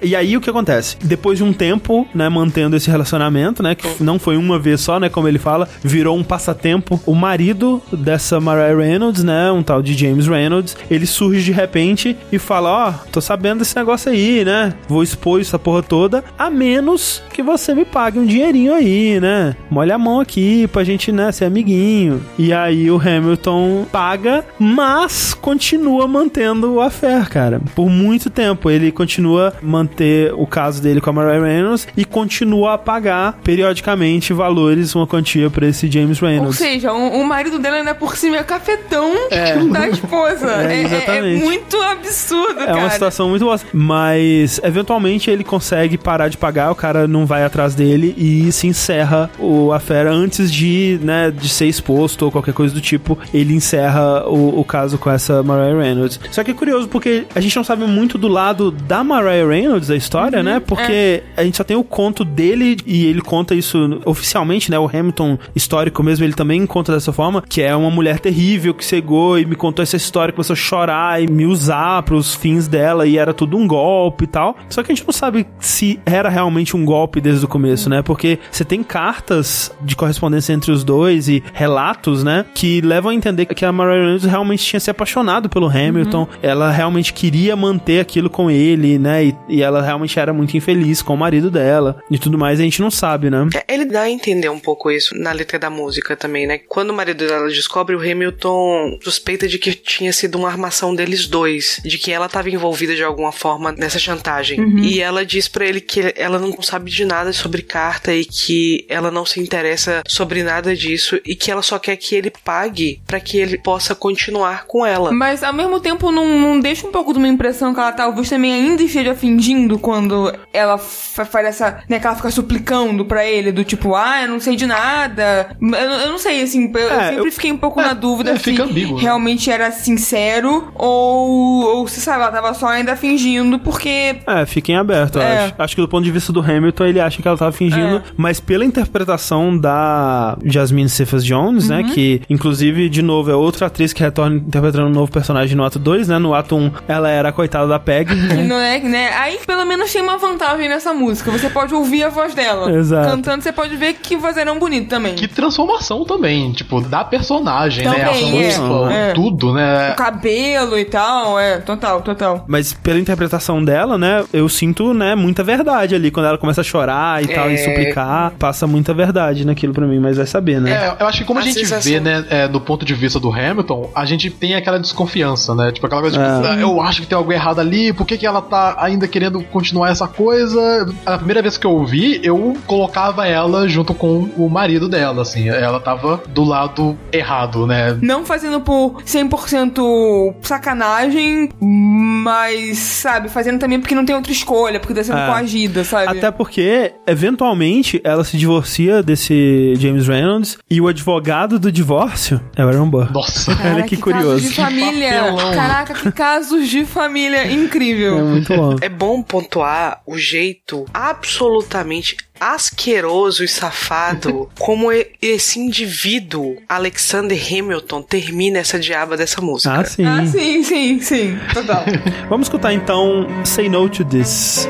E 0.01 0.15
aí 0.15 0.37
o 0.37 0.41
que 0.41 0.49
acontece? 0.49 0.97
Depois 1.03 1.39
de 1.39 1.45
um 1.45 1.53
tempo, 1.53 2.07
né, 2.15 2.29
mantendo 2.29 2.77
esse 2.77 2.89
relacionamento, 2.89 3.61
né, 3.61 3.75
que 3.75 3.89
não 4.03 4.21
foi 4.21 4.37
uma 4.37 4.57
vez 4.57 4.81
só, 4.81 5.01
né, 5.01 5.09
como 5.09 5.27
ele 5.27 5.39
fala, 5.39 5.69
virou 5.83 6.17
um 6.17 6.23
passatempo. 6.23 7.01
O 7.05 7.15
marido 7.15 7.83
dessa 7.93 8.39
Mariah 8.41 8.77
Reynolds, 8.77 9.25
né, 9.25 9.51
um 9.51 9.63
tal 9.65 9.83
de 9.83 9.95
James 9.95 10.29
Reynolds, 10.29 10.77
ele 10.91 11.07
surge 11.07 11.43
de 11.43 11.53
repente 11.53 12.17
e 12.31 12.39
fala: 12.39 12.89
"Ó, 12.89 12.93
tô 13.11 13.21
sabendo 13.21 13.59
desse 13.59 13.77
negócio 13.77 14.13
aí, 14.13 14.45
né? 14.45 14.75
Vou 14.89 15.03
expor 15.03 15.41
essa 15.41 15.59
porra 15.59 15.83
toda, 15.83 16.23
a 16.39 16.49
menos 16.51 17.23
que 17.33 17.43
você 17.43 17.75
me 17.75 17.85
pague 17.85 18.19
um 18.19 18.27
dinheirinho 18.27 18.75
aí, 18.75 19.19
né? 19.21 19.57
Molha 19.71 19.97
a 19.97 19.99
mão 19.99 20.21
aqui 20.21 20.69
pra 20.69 20.85
gente, 20.85 21.11
né, 21.11 21.33
ser 21.33 21.47
amiguinho". 21.47 22.23
E 22.39 22.53
aí 22.53 22.91
o 22.91 23.01
Hamilton 23.01 23.87
paga, 23.91 24.45
mas 24.59 25.16
continua 25.41 26.07
mantendo 26.07 26.75
o 26.75 26.81
affair, 26.81 27.29
cara. 27.29 27.61
Por 27.75 27.89
muito 27.89 28.29
tempo 28.31 28.71
ele 28.71 28.91
continua 28.93 29.53
manter 29.63 30.33
o 30.35 30.47
caso 30.47 30.83
dele 30.83 31.01
com 31.01 31.11
a 31.11 31.13
Mariah 31.13 31.45
Reynolds 31.45 31.87
e 31.97 32.05
continua 32.05 32.75
a 32.75 32.79
pagar 32.79 33.39
periodicamente 33.45 34.33
valores, 34.33 34.95
uma 34.95 35.07
quantia 35.07 35.49
pra 35.51 35.67
esse 35.67 35.91
James 35.91 36.21
Ou 36.23 36.29
Reynolds. 36.29 36.59
seja, 36.59 36.93
o, 36.93 37.21
o 37.21 37.25
marido 37.27 37.59
dela 37.59 37.77
ainda 37.77 37.95
por 37.95 38.17
cima 38.17 38.37
é 38.37 38.43
cafetão 38.45 39.13
É. 39.31 39.57
da 39.67 39.89
esposa. 39.89 40.47
É, 40.63 40.83
É, 40.83 41.17
é- 41.17 41.19
é 41.19 41.37
muito 41.37 41.77
absurdo, 41.83 42.61
É 42.61 42.67
cara. 42.67 42.79
uma 42.79 42.91
situação 42.91 43.29
muito 43.29 43.45
boa. 43.45 43.59
Mas, 43.73 44.61
eventualmente, 44.63 45.31
ele 45.31 45.45
consegue 45.45 45.97
parar 45.97 46.29
de 46.29 46.37
pagar, 46.37 46.71
o 46.71 46.75
cara 46.75 47.07
não 47.09 47.25
vai 47.27 47.45
atrás 47.45 47.75
dele 47.75 48.15
e 48.17 48.51
se 48.53 48.67
encerra 48.67 49.31
o 49.39 49.73
a 49.73 49.81
fera 49.81 50.11
antes 50.13 50.53
de, 50.53 50.99
né, 51.03 51.31
de 51.31 51.49
ser 51.49 51.67
exposto 51.67 52.25
ou 52.27 52.31
qualquer 52.33 52.53
coisa 52.55 52.75
do 52.75 52.81
tipo. 52.81 53.19
Ele 53.33 53.55
encerra 53.55 54.27
o, 54.29 54.61
o 54.61 54.65
caso 54.65 54.99
com 55.07 55.11
essa 55.13 55.41
Mariah 55.41 55.81
Reynolds. 55.81 56.19
Só 56.33 56.43
que 56.43 56.51
é 56.51 56.55
curioso, 56.55 56.89
porque 56.89 57.27
a 57.33 57.39
gente 57.39 57.55
não 57.55 57.63
sabe 57.63 57.85
muito 57.85 58.19
do 58.19 58.27
lado 58.27 58.73
da 58.73 59.05
Mariah 59.05 59.47
Reynolds, 59.47 59.87
da 59.87 59.95
história, 59.95 60.43
né? 60.43 60.59
Porque 60.59 61.23
a 61.37 61.45
gente 61.45 61.57
só 61.57 61.63
tem 61.63 61.77
o 61.77 61.85
conto 61.85 62.25
dele 62.25 62.77
e 62.85 63.07
ele 63.07 63.21
conta 63.21 63.55
isso 63.55 64.01
oficialmente, 64.05 64.69
né? 64.69 64.77
O 64.77 64.91
Hamilton 64.93 65.39
histórico 65.55 66.03
mesmo, 66.03 66.25
ele 66.25 66.33
também 66.33 66.67
conta 66.67 66.93
dessa 66.93 67.13
forma, 67.13 67.41
que 67.49 67.63
é 67.63 67.77
uma 67.77 67.89
mulher 67.89 68.19
terrível 68.19 68.75
que 68.75 68.85
cegou 68.85 69.39
e 69.39 69.47
me 69.47 69.55
contou 69.55 69.81
essa 69.81 69.95
história, 69.97 70.33
começou 70.33 70.55
a 70.55 70.57
chorar 70.57 71.23
e 71.23 71.29
me 71.29 71.47
usar 71.47 72.03
pros 72.03 72.35
fins 72.35 72.67
dela 72.67 73.07
e 73.07 73.17
era 73.17 73.33
tudo 73.33 73.57
um 73.57 73.65
golpe 73.65 74.25
e 74.25 74.27
tal. 74.27 74.57
Só 74.69 74.83
que 74.83 74.91
a 74.91 74.95
gente 74.95 75.07
não 75.07 75.13
sabe 75.13 75.47
se 75.61 76.01
era 76.05 76.29
realmente 76.29 76.77
um 76.77 76.85
golpe 76.85 77.21
desde 77.21 77.45
o 77.45 77.49
começo, 77.49 77.89
né? 77.89 78.03
Porque 78.03 78.41
você 78.51 78.65
tem 78.65 78.83
cartas 78.83 79.73
de 79.83 79.95
correspondência 79.95 80.53
entre 80.53 80.73
os 80.73 80.83
dois 80.83 81.29
e 81.29 81.45
relatos, 81.53 82.25
né? 82.25 82.45
Que 82.53 82.81
levam 82.81 83.13
a 83.13 83.15
entender 83.15 83.47
que 83.47 83.65
a 83.65 83.71
Mariah 83.71 84.01
Reynolds 84.01 84.25
realmente 84.25 84.65
tinha 84.65 84.81
se 84.81 84.96
apaixonado 84.97 85.49
pelo 85.49 85.69
Hamilton. 85.69 86.27
Ela 86.43 86.71
realmente 86.71 87.13
queria 87.13 87.55
manter 87.55 88.01
aquilo 88.01 88.31
com 88.31 88.51
ele, 88.51 88.99
né? 88.99 89.27
E, 89.27 89.37
e 89.49 89.63
ela 89.63 89.83
realmente 89.83 90.19
era 90.19 90.33
muito 90.33 90.57
infeliz 90.57 91.03
com 91.03 91.15
o 91.15 91.17
marido 91.17 91.51
dela 91.51 92.03
e 92.11 92.19
tudo 92.19 92.39
mais. 92.39 92.59
A 92.59 92.63
gente 92.63 92.81
não 92.81 92.91
sabe, 92.91 93.31
né? 93.31 93.49
É, 93.55 93.75
Ele 93.75 93.85
dá 93.85 94.03
a 94.03 94.11
entender 94.11 94.49
um 94.49 94.59
pouco 94.59 94.91
isso 94.91 95.17
na 95.17 95.33
letra 95.33 95.59
da 95.59 95.71
música 95.71 96.17
também, 96.17 96.47
né? 96.47 96.59
Quando 96.59 96.91
o 96.91 96.95
marido 96.95 97.27
dela 97.27 97.49
descobre, 97.49 97.95
o 97.95 98.01
Hamilton 98.01 98.99
suspeita 99.03 99.47
de 99.47 99.59
que 99.59 99.75
tinha 99.75 100.13
sido 100.13 100.37
uma 100.37 100.49
armação 100.49 100.95
deles 100.95 101.27
dois, 101.27 101.81
de 101.85 101.99
que 101.99 102.11
ela 102.11 102.27
estava 102.27 102.51
envolvida 102.51 102.95
de 102.95 103.05
alguma 103.05 103.33
forma 103.33 103.73
nessa 103.73 103.99
chantagem. 103.99 104.61
Uhum. 104.61 104.79
E 104.79 105.01
ela 105.01 105.25
diz 105.25 105.49
pra 105.49 105.67
ele 105.67 105.81
que 105.81 106.15
ela 106.17 106.39
não 106.39 106.63
sabe 106.63 106.91
de 106.91 107.05
nada 107.05 107.33
sobre 107.33 107.63
carta 107.63 108.15
e 108.15 108.25
que 108.25 108.87
ela 108.89 109.11
não 109.11 109.27
se 109.27 109.41
interessa 109.41 110.03
sobre 110.07 110.43
nada 110.43 110.75
disso 110.75 111.21
e 111.25 111.35
que 111.35 111.51
ela 111.51 111.63
só 111.63 111.79
quer 111.79 111.97
que 111.97 112.15
ele 112.15 112.33
pague 112.45 113.01
pra 113.07 113.21
que 113.21 113.37
ele 113.37 113.59
possa 113.59 113.95
continuar 113.95 114.67
com 114.67 114.86
ela. 114.87 115.13
Mas 115.13 115.43
ao 115.43 115.53
mesmo 115.53 115.81
tempo 115.81 116.11
não, 116.11 116.39
não 116.39 116.61
deixa 116.61 116.87
um 116.87 116.91
pouco 116.93 117.13
de 117.13 117.19
uma 117.19 117.29
impressão 117.29 117.73
que 117.75 117.81
ela 117.81 117.93
talvez 117.93 118.29
também 118.29 118.53
ainda 118.53 118.83
esteja 118.83 119.15
fingindo 119.15 119.79
quando 119.79 120.33
ela 120.53 120.79
fa- 120.79 121.25
faz 121.25 121.47
essa. 121.47 121.79
né, 121.89 121.99
que 121.99 122.07
ela 122.07 122.17
fica 122.17 122.31
suplicando 122.31 123.05
pra 123.05 123.25
ele, 123.25 123.53
do 123.53 123.65
tipo, 123.65 123.95
ah, 123.95 124.23
eu 124.23 124.29
não 124.29 124.41
sei 124.41 124.57
de 124.57 124.67
nada. 124.67 125.57
Eu, 125.61 125.69
eu 125.75 126.09
não 126.11 126.19
sei, 126.19 126.43
assim, 126.43 126.71
eu, 126.75 126.81
eu 126.81 126.91
É, 127.01 127.09
sempre 127.11 127.29
eu- 127.29 127.33
fiquei 127.33 127.53
um 127.53 127.57
pouco 127.57 127.81
na 127.81 127.93
dúvida 127.95 128.33
é, 128.33 128.37
se 128.39 128.61
ambíguo, 128.61 128.97
né? 128.97 129.03
realmente 129.03 129.51
era 129.51 129.71
sincero 129.71 130.69
ou, 130.75 131.79
ou 131.79 131.89
se, 131.89 132.01
sabe, 132.01 132.23
ela 132.23 132.33
tava 132.33 132.55
só 132.55 132.69
ainda 132.69 132.97
fingindo 132.97 133.59
porque. 133.59 134.17
É, 134.27 134.47
fica 134.47 134.73
em 134.73 134.77
aberto, 134.77 135.19
É. 135.19 135.45
acho. 135.47 135.55
Acho 135.59 135.75
que 135.75 135.81
do 135.83 135.89
ponto 135.89 136.05
de 136.05 136.11
vista 136.11 136.33
do 136.33 136.41
Hamilton, 136.41 136.85
ele 136.85 137.01
acha 137.01 137.21
que 137.21 137.27
ela 137.29 137.37
tava 137.37 137.53
fingindo, 137.53 137.97
É. 137.97 138.03
mas 138.17 138.41
pela 138.41 138.65
interpretação 138.65 139.57
da 139.57 140.37
Jasmine 140.45 140.89
Cephas 140.89 141.25
Jones, 141.25 141.69
né, 141.69 141.83
que 141.95 142.21
inclusive, 142.29 142.89
de 142.89 143.03
novo, 143.03 143.31
é 143.31 143.35
outra 143.35 143.67
atriz 143.67 143.93
que 143.93 144.03
retorna 144.03 144.37
interpretando 144.37 144.76
um 144.85 144.89
novo 144.91 145.11
personagem 145.11 145.57
no 145.57 145.65
ato 145.65 145.79
2, 145.79 146.09
né, 146.09 146.19
no 146.19 146.35
ato 146.35 146.57
1 146.57 146.71
ela 146.89 147.09
era 147.09 147.29
a 147.29 147.33
coitada 147.33 147.67
da 147.67 147.79
Peg, 147.79 148.09
que 148.09 148.15
né? 148.35 148.43
Não 148.45 148.59
é, 148.61 148.79
né? 148.81 149.11
Aí 149.15 149.39
pelo 149.47 149.65
menos 149.65 149.93
tem 149.93 150.03
uma 150.03 150.17
vantagem 150.19 150.69
nessa 150.69 150.93
música. 150.93 151.31
Você 151.31 151.49
pode 151.51 151.75
ouvir 151.75 152.05
a 152.05 152.09
voz 152.09 152.35
dela. 152.35 152.71
Exato. 152.73 153.11
Cantando, 153.11 153.43
você 153.43 153.53
pode 153.53 153.77
ver 153.77 153.95
que 153.95 154.17
vozeirão 154.17 154.59
bonito 154.59 154.89
também. 154.89 155.15
Que 155.15 155.29
transformação 155.29 156.05
também, 156.05 156.53
tipo, 156.53 156.81
da 156.81 157.05
personagem, 157.05 157.85
né? 157.85 158.03
A 158.03 158.07
Também, 158.09 158.45
é. 158.45 158.57
roupa, 158.57 158.93
É. 158.93 159.13
tudo, 159.13 159.53
né? 159.53 159.91
O 159.93 159.97
cabelo 159.97 160.79
e 160.79 160.85
tal, 160.85 161.39
é, 161.39 161.59
total, 161.59 162.03
total. 162.03 162.45
Mas 162.49 162.73
pela 162.73 162.99
interpretação 162.99 163.65
dela, 163.65 163.97
né, 163.99 164.25
eu 164.33 164.49
sinto, 164.49 164.93
né, 164.95 165.15
muita 165.15 165.43
verdade 165.43 165.95
ali. 165.95 166.11
Quando 166.11 166.27
ela 166.27 166.39
começa 166.39 166.61
a 166.61 166.65
chorar 166.65 167.23
e 167.23 167.29
tal, 167.29 167.51
e 167.51 167.55
É. 167.55 167.57
suplicar, 167.59 168.33
passa 168.39 168.67
muita 168.67 168.93
verdade 168.95 169.45
naquilo 169.47 169.73
pra 169.73 169.87
mim, 169.87 169.99
mas 169.99 170.17
vai 170.17 170.27
saber, 170.27 170.61
né? 170.61 170.71
É, 170.73 171.03
eu 171.03 171.07
acho 171.07 171.19
que 171.19 171.25
como 171.25 171.39
a, 171.39 171.43
A 171.43 171.45
gente 171.45 171.61
sensação- 171.61 171.93
vê, 171.93 172.01
né, 172.01 172.25
é, 172.31 172.49
do 172.49 172.61
ponto 172.61 172.85
de 172.85 172.95
vista 172.95 173.19
do 173.21 173.31
Hamilton, 173.33 173.91
a 173.95 174.05
gente 174.05 174.31
tem 174.31 174.55
aquela 174.67 174.81
desconfiança, 174.81 175.55
né? 175.55 175.71
Tipo, 175.73 175.87
aquela 175.87 176.01
coisa, 176.03 176.17
tipo, 176.19 176.47
É. 176.47 176.51
"Ah, 176.51 176.61
eu 176.61 176.81
acho 176.81 177.01
que 177.03 177.07
tem 177.07 177.17
algo 177.17 177.33
errado 177.33 177.61
ali, 177.61 177.93
por 177.93 178.07
que, 178.07 178.19
que 178.19 178.27
ela 178.27 178.43
tá 178.43 178.77
ainda 178.79 179.07
querendo 179.07 179.41
continuar 179.45 179.91
essa 179.91 180.09
coisa? 180.09 180.87
A 181.05 181.17
primeira 181.19 181.41
vez 181.43 181.57
que 181.57 181.67
eu 181.67 181.71
ouvi, 181.71 182.21
eu 182.23 182.57
colocava 182.67 183.27
ela 183.27 183.69
junto 183.69 183.95
com 183.95 184.29
o 184.37 184.49
marido 184.49 184.89
dela, 184.89 185.23
assim, 185.23 185.49
ela 185.49 185.79
tava 185.81 186.21
do 186.29 186.43
lado 186.45 186.97
errado, 187.13 187.67
né? 187.67 187.97
Não 188.03 188.25
fazendo 188.25 188.61
por 188.61 189.03
100% 189.05 190.35
sacanagem, 190.43 191.49
mas, 191.61 192.79
sabe, 192.79 193.29
fazendo 193.29 193.59
também 193.59 193.79
porque 193.81 193.95
não 193.95 194.05
tem 194.05 194.15
outra 194.15 194.33
escolha, 194.33 194.81
porque 194.81 194.95
tá 194.95 195.05
sendo 195.05 195.19
É. 195.19 195.27
coagida, 195.27 195.85
sabe? 195.85 196.19
Até 196.19 196.31
porque, 196.31 196.93
eventualmente, 197.07 198.01
ela 198.05 198.25
se 198.25 198.37
divorcia 198.37 199.03
desse 199.03 199.75
James 199.79 200.07
Reynolds 200.09 200.59
e 200.71 200.81
o 200.81 200.89
advogado 200.89 201.59
do 201.59 201.71
divórcio 201.71 202.41
é 202.57 202.65
o 202.65 202.69
Aaron 202.69 202.89
Burr. 202.91 203.13
Nossa. 203.13 203.57
Olha 203.65 203.83
que, 203.85 203.97
curioso. 203.97 204.49
Família. 204.63 205.25
papelão. 205.25 205.55
Caraca, 205.55 205.95
que 205.95 206.13
casos 206.13 206.69
de 206.69 206.85
família 206.85 207.51
incrível. 207.51 208.19
É 208.19 208.23
muito 208.23 208.55
bom. 208.55 208.77
É 208.81 208.89
bom 208.89 209.23
pontuar 209.23 210.01
o 210.07 210.17
jeito 210.19 210.85
absolutamente 210.93 212.17
asqueroso 212.39 213.43
e 213.43 213.49
safado 213.49 214.51
como 214.59 214.89
esse 215.23 215.59
indivíduo, 215.59 216.57
Alexander 216.69 217.39
Hamilton, 217.39 218.03
termina 218.03 218.59
essa 218.59 218.79
diaba 218.79 219.17
dessa 219.17 219.41
música. 219.41 219.81
Ah, 219.81 219.85
sim. 219.85 220.05
Ah, 220.05 220.27
sim, 220.27 220.63
sim, 220.63 221.01
sim. 221.01 221.39
Total. 221.55 221.85
Vamos 222.29 222.47
escutar 222.47 222.73
então 222.73 223.27
Say 223.45 223.69
No 223.69 223.89
to 223.89 224.05
This. 224.05 224.69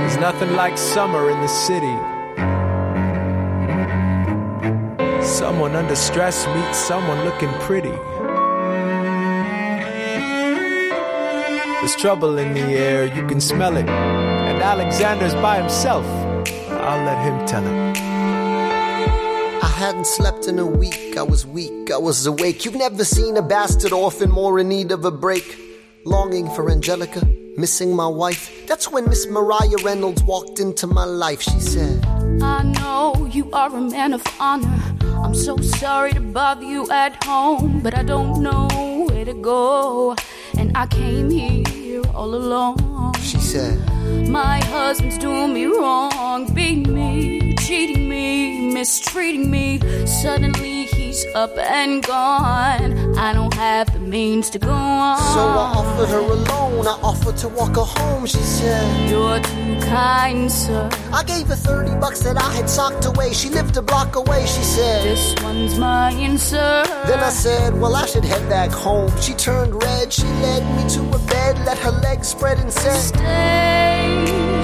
There's 0.00 0.16
nothing 0.20 0.54
like 0.56 0.78
summer 0.78 1.30
in 1.30 1.40
the 1.40 1.48
city. 1.48 1.96
Someone 5.20 5.76
under 5.76 5.96
stress 5.96 6.46
meets 6.54 6.78
someone 6.78 7.24
looking 7.24 7.52
pretty. 7.66 7.92
There's 11.86 12.02
trouble 12.02 12.36
in 12.38 12.52
the 12.52 12.62
air, 12.62 13.06
you 13.06 13.24
can 13.28 13.40
smell 13.40 13.76
it. 13.76 13.88
And 13.88 14.60
Alexander's 14.60 15.34
by 15.34 15.58
himself. 15.60 16.04
I'll 16.68 17.04
let 17.04 17.24
him 17.24 17.46
tell 17.46 17.64
it. 17.64 17.96
I 19.62 19.68
hadn't 19.68 20.08
slept 20.08 20.48
in 20.48 20.58
a 20.58 20.66
week. 20.66 21.16
I 21.16 21.22
was 21.22 21.46
weak. 21.46 21.92
I 21.92 21.96
was 21.96 22.26
awake. 22.26 22.64
You've 22.64 22.74
never 22.74 23.04
seen 23.04 23.36
a 23.36 23.42
bastard 23.42 23.92
orphan 23.92 24.32
more 24.32 24.58
in 24.58 24.68
need 24.68 24.90
of 24.90 25.04
a 25.04 25.12
break. 25.12 25.56
Longing 26.04 26.50
for 26.50 26.68
Angelica, 26.72 27.24
missing 27.56 27.94
my 27.94 28.08
wife. 28.08 28.66
That's 28.66 28.90
when 28.90 29.08
Miss 29.08 29.28
Mariah 29.28 29.80
Reynolds 29.84 30.24
walked 30.24 30.58
into 30.58 30.88
my 30.88 31.04
life. 31.04 31.40
She 31.40 31.60
said, 31.60 32.04
I 32.42 32.64
know 32.64 33.30
you 33.30 33.48
are 33.52 33.72
a 33.72 33.80
man 33.80 34.12
of 34.12 34.24
honor. 34.40 34.82
I'm 35.22 35.36
so 35.36 35.56
sorry 35.58 36.14
to 36.14 36.20
bother 36.20 36.64
you 36.64 36.90
at 36.90 37.22
home, 37.22 37.78
but 37.80 37.96
I 37.96 38.02
don't 38.02 38.42
know 38.42 39.06
where 39.08 39.24
to 39.24 39.34
go. 39.34 40.16
And 40.58 40.76
I 40.76 40.86
came 40.86 41.30
here 41.30 41.75
all 42.16 42.34
alone. 42.34 43.12
She 43.20 43.38
said, 43.38 43.78
My 44.28 44.58
husband's 44.64 45.18
doing 45.18 45.52
me 45.52 45.66
wrong, 45.66 46.52
beating 46.54 46.94
me, 46.94 47.54
cheating 47.56 48.08
me, 48.08 48.72
mistreating 48.72 49.50
me. 49.50 49.80
Suddenly 50.06 50.86
he's 51.16 51.34
up 51.34 51.56
and 51.58 52.04
gone. 52.04 53.16
I 53.16 53.32
don't 53.32 53.54
have 53.54 53.92
the 53.92 54.00
means 54.00 54.50
to 54.50 54.58
go 54.58 54.70
on. 54.70 55.18
So 55.18 55.40
I 55.40 55.72
offered 55.80 56.08
her 56.08 56.18
a 56.18 56.34
loan. 56.34 56.86
I 56.86 56.98
offered 57.02 57.36
to 57.38 57.48
walk 57.48 57.76
her 57.76 57.90
home. 58.00 58.26
She 58.26 58.38
said, 58.38 59.10
You're 59.10 59.40
too 59.40 59.86
kind, 59.86 60.50
sir. 60.50 60.88
I 61.12 61.22
gave 61.24 61.46
her 61.48 61.56
30 61.56 61.98
bucks 62.00 62.20
that 62.20 62.36
I 62.36 62.52
had 62.54 62.68
socked 62.68 63.06
away. 63.06 63.32
She 63.32 63.48
lived 63.48 63.76
a 63.76 63.82
block 63.82 64.16
away. 64.16 64.46
She 64.46 64.62
said, 64.62 65.04
This 65.04 65.34
one's 65.42 65.78
mine, 65.78 66.38
sir. 66.38 66.84
Then 67.06 67.20
I 67.20 67.30
said, 67.30 67.78
Well, 67.80 67.94
I 67.96 68.06
should 68.06 68.24
head 68.24 68.48
back 68.48 68.70
home. 68.70 69.10
She 69.20 69.32
turned 69.34 69.82
red. 69.82 70.12
She 70.12 70.26
led 70.44 70.62
me 70.76 70.88
to 70.90 71.02
a 71.16 71.18
bed, 71.26 71.58
let 71.64 71.78
her 71.78 71.92
legs 71.92 72.28
spread 72.28 72.58
and 72.58 72.72
said, 72.72 72.98
Stay. 72.98 74.55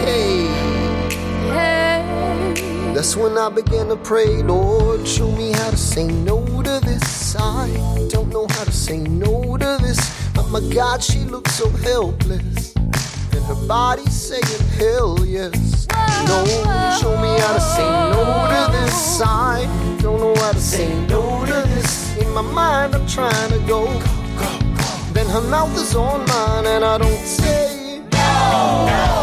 That's 2.95 3.17
when 3.17 3.39
I 3.39 3.49
began 3.49 3.89
to 3.89 3.97
pray, 3.97 4.43
Lord, 4.43 5.09
show 5.09 5.31
me 5.33 5.53
how 5.53 5.71
to 5.71 5.77
say 5.79 6.07
no 6.07 6.45
to 6.63 6.79
this. 6.85 7.35
I 7.37 7.67
don't 8.11 8.29
know 8.29 8.47
how 8.51 8.65
to 8.65 8.73
say 8.73 8.99
no 8.99 9.57
to 9.57 9.79
this. 9.81 9.99
Oh 10.37 10.47
my 10.53 10.61
God, 10.75 11.03
she 11.03 11.21
looks 11.21 11.55
so 11.55 11.71
helpless. 11.71 12.77
And 12.77 13.45
her 13.47 13.67
body 13.67 14.05
saying, 14.05 14.45
hell 14.77 15.25
yes. 15.25 15.87
No, 16.29 16.45
show 17.01 17.17
me 17.17 17.41
how 17.41 17.55
to 17.55 17.61
say 17.61 17.89
no 18.13 18.23
to 18.53 18.73
this. 18.73 19.23
I 19.25 19.65
don't 20.03 20.21
know 20.21 20.35
how 20.37 20.53
to 20.53 20.61
say 20.61 20.95
no 21.07 21.47
to 21.47 21.69
this. 21.71 22.19
In 22.19 22.31
my 22.35 22.43
mind, 22.43 22.95
I'm 22.95 23.07
trying 23.07 23.51
to 23.53 23.59
go. 23.67 23.87
Then 25.15 25.27
her 25.29 25.41
mouth 25.49 25.75
is 25.77 25.97
on 25.97 26.27
mine, 26.27 26.67
and 26.67 26.85
I 26.85 26.99
don't 26.99 27.27
say 27.27 28.03
no. 28.13 28.87
no 28.87 29.22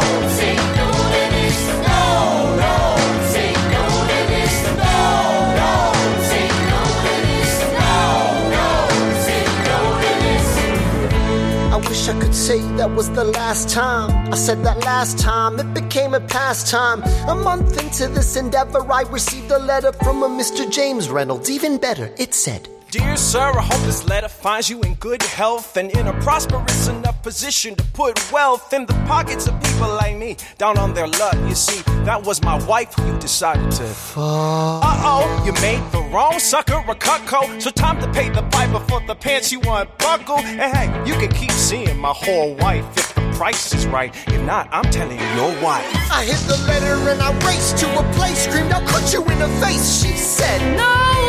I 12.10 12.20
could 12.20 12.34
say 12.34 12.60
that 12.78 12.90
was 12.90 13.08
the 13.12 13.24
last 13.24 13.70
time. 13.70 14.34
I 14.34 14.36
said 14.36 14.64
that 14.64 14.84
last 14.84 15.20
time, 15.20 15.60
it 15.60 15.72
became 15.76 16.16
a 16.16 16.20
pastime. 16.20 17.04
A 17.30 17.36
month 17.36 17.80
into 17.80 18.08
this 18.08 18.36
endeavor, 18.36 18.92
I 18.92 19.04
received 19.04 19.52
a 19.52 19.60
letter 19.60 19.92
from 19.92 20.24
a 20.24 20.28
Mr. 20.28 20.68
James 20.72 21.08
Reynolds. 21.12 21.52
Even 21.52 21.78
better, 21.78 22.12
it 22.18 22.34
said, 22.34 22.68
Dear 22.92 23.18
sir, 23.18 23.52
I 23.52 23.62
hope 23.62 23.86
this 23.86 24.08
letter 24.08 24.28
finds 24.28 24.68
you 24.68 24.82
in 24.82 24.96
good 24.96 25.22
health 25.22 25.78
and 25.78 25.92
in 25.92 26.08
a 26.08 26.14
prosperous 26.22 26.88
enough 26.88 27.22
position 27.22 27.76
to 27.76 27.84
put 27.94 28.32
wealth 28.32 28.74
in 28.74 28.88
the 28.88 28.96
pockets 29.06 29.48
of 29.48 29.54
people 29.62 29.90
like 29.90 30.18
me 30.18 30.38
down 30.58 30.76
on 30.80 30.96
their 30.96 31.06
luck. 31.06 31.36
You 31.48 31.54
see, 31.54 31.84
that 32.06 32.24
was 32.24 32.42
my 32.42 32.58
wife 32.66 32.96
who 32.96 33.06
you 33.06 33.20
decided 33.20 33.70
to. 33.74 33.84
Uh 34.18 34.82
oh, 35.06 35.44
you 35.46 35.54
made 35.62 35.84
the 35.92 36.02
wrong 36.12 36.40
sucker 36.40 36.78
a 36.78 36.96
cucko. 36.96 37.62
So 37.62 37.70
time 37.70 38.02
to 38.02 38.12
pay 38.12 38.30
the 38.30 38.42
piper 38.50 38.80
for 38.80 39.02
the 39.06 39.14
pants 39.14 39.52
you 39.52 39.60
unbuckle. 39.60 40.40
And 40.40 40.76
hey, 40.76 40.88
you 41.06 41.14
can 41.14 41.32
keep 41.32 41.52
seeing 41.52 41.96
my 42.00 42.14
whore 42.14 42.60
wife 42.60 42.86
if 42.98 43.14
the 43.14 43.22
price 43.38 43.72
is 43.72 43.86
right. 43.86 44.16
If 44.30 44.42
not, 44.48 44.68
I'm 44.72 44.90
telling 44.92 45.20
your 45.38 45.52
wife. 45.62 45.86
I 46.12 46.26
hit 46.26 46.42
the 46.48 46.58
letter 46.66 47.12
and 47.12 47.22
I 47.22 47.34
raced 47.46 47.78
to 47.78 48.00
a 48.00 48.14
place, 48.14 48.46
screamed, 48.46 48.72
I'll 48.72 48.88
cut 48.88 49.14
you 49.14 49.22
in 49.26 49.38
the 49.38 49.50
face. 49.64 50.02
She 50.02 50.18
said, 50.18 50.76
No, 50.76 50.90
sir. 50.90 51.10
Half 51.10 51.29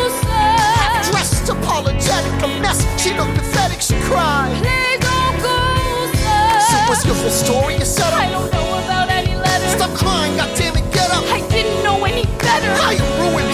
apologetic, 1.51 2.33
a 2.43 2.47
mess. 2.61 2.79
She 3.01 3.13
looked 3.13 3.35
pathetic, 3.35 3.81
she 3.81 3.95
cried. 4.07 4.55
Please 4.63 4.99
don't 4.99 5.37
go, 5.43 5.57
sir. 6.15 6.59
So 6.69 6.77
what's 6.87 7.05
your 7.05 7.15
full 7.15 7.29
story? 7.29 7.75
You 7.75 7.85
said 7.85 8.13
I 8.13 8.29
don't 8.31 8.51
know 8.51 8.69
about 8.83 9.09
any 9.09 9.35
letters. 9.35 9.71
Stop 9.71 9.91
crying, 9.91 10.33
goddammit, 10.37 10.91
get 10.93 11.09
up. 11.11 11.23
I 11.25 11.45
didn't 11.49 11.83
know 11.83 12.05
any 12.05 12.25
better. 12.39 12.71
I 12.89 12.93
am 12.95 13.09
ruined. 13.21 13.50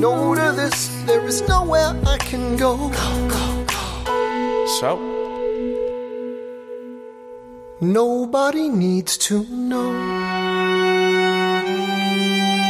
No 0.00 0.34
to 0.34 0.52
this. 0.52 0.88
There 1.06 1.26
is 1.26 1.42
nowhere 1.48 1.94
I 2.06 2.18
can 2.18 2.56
go. 2.56 2.92
So, 4.80 5.16
Nobody 7.80 8.70
needs 8.70 9.18
to 9.18 9.44
know. 9.50 10.15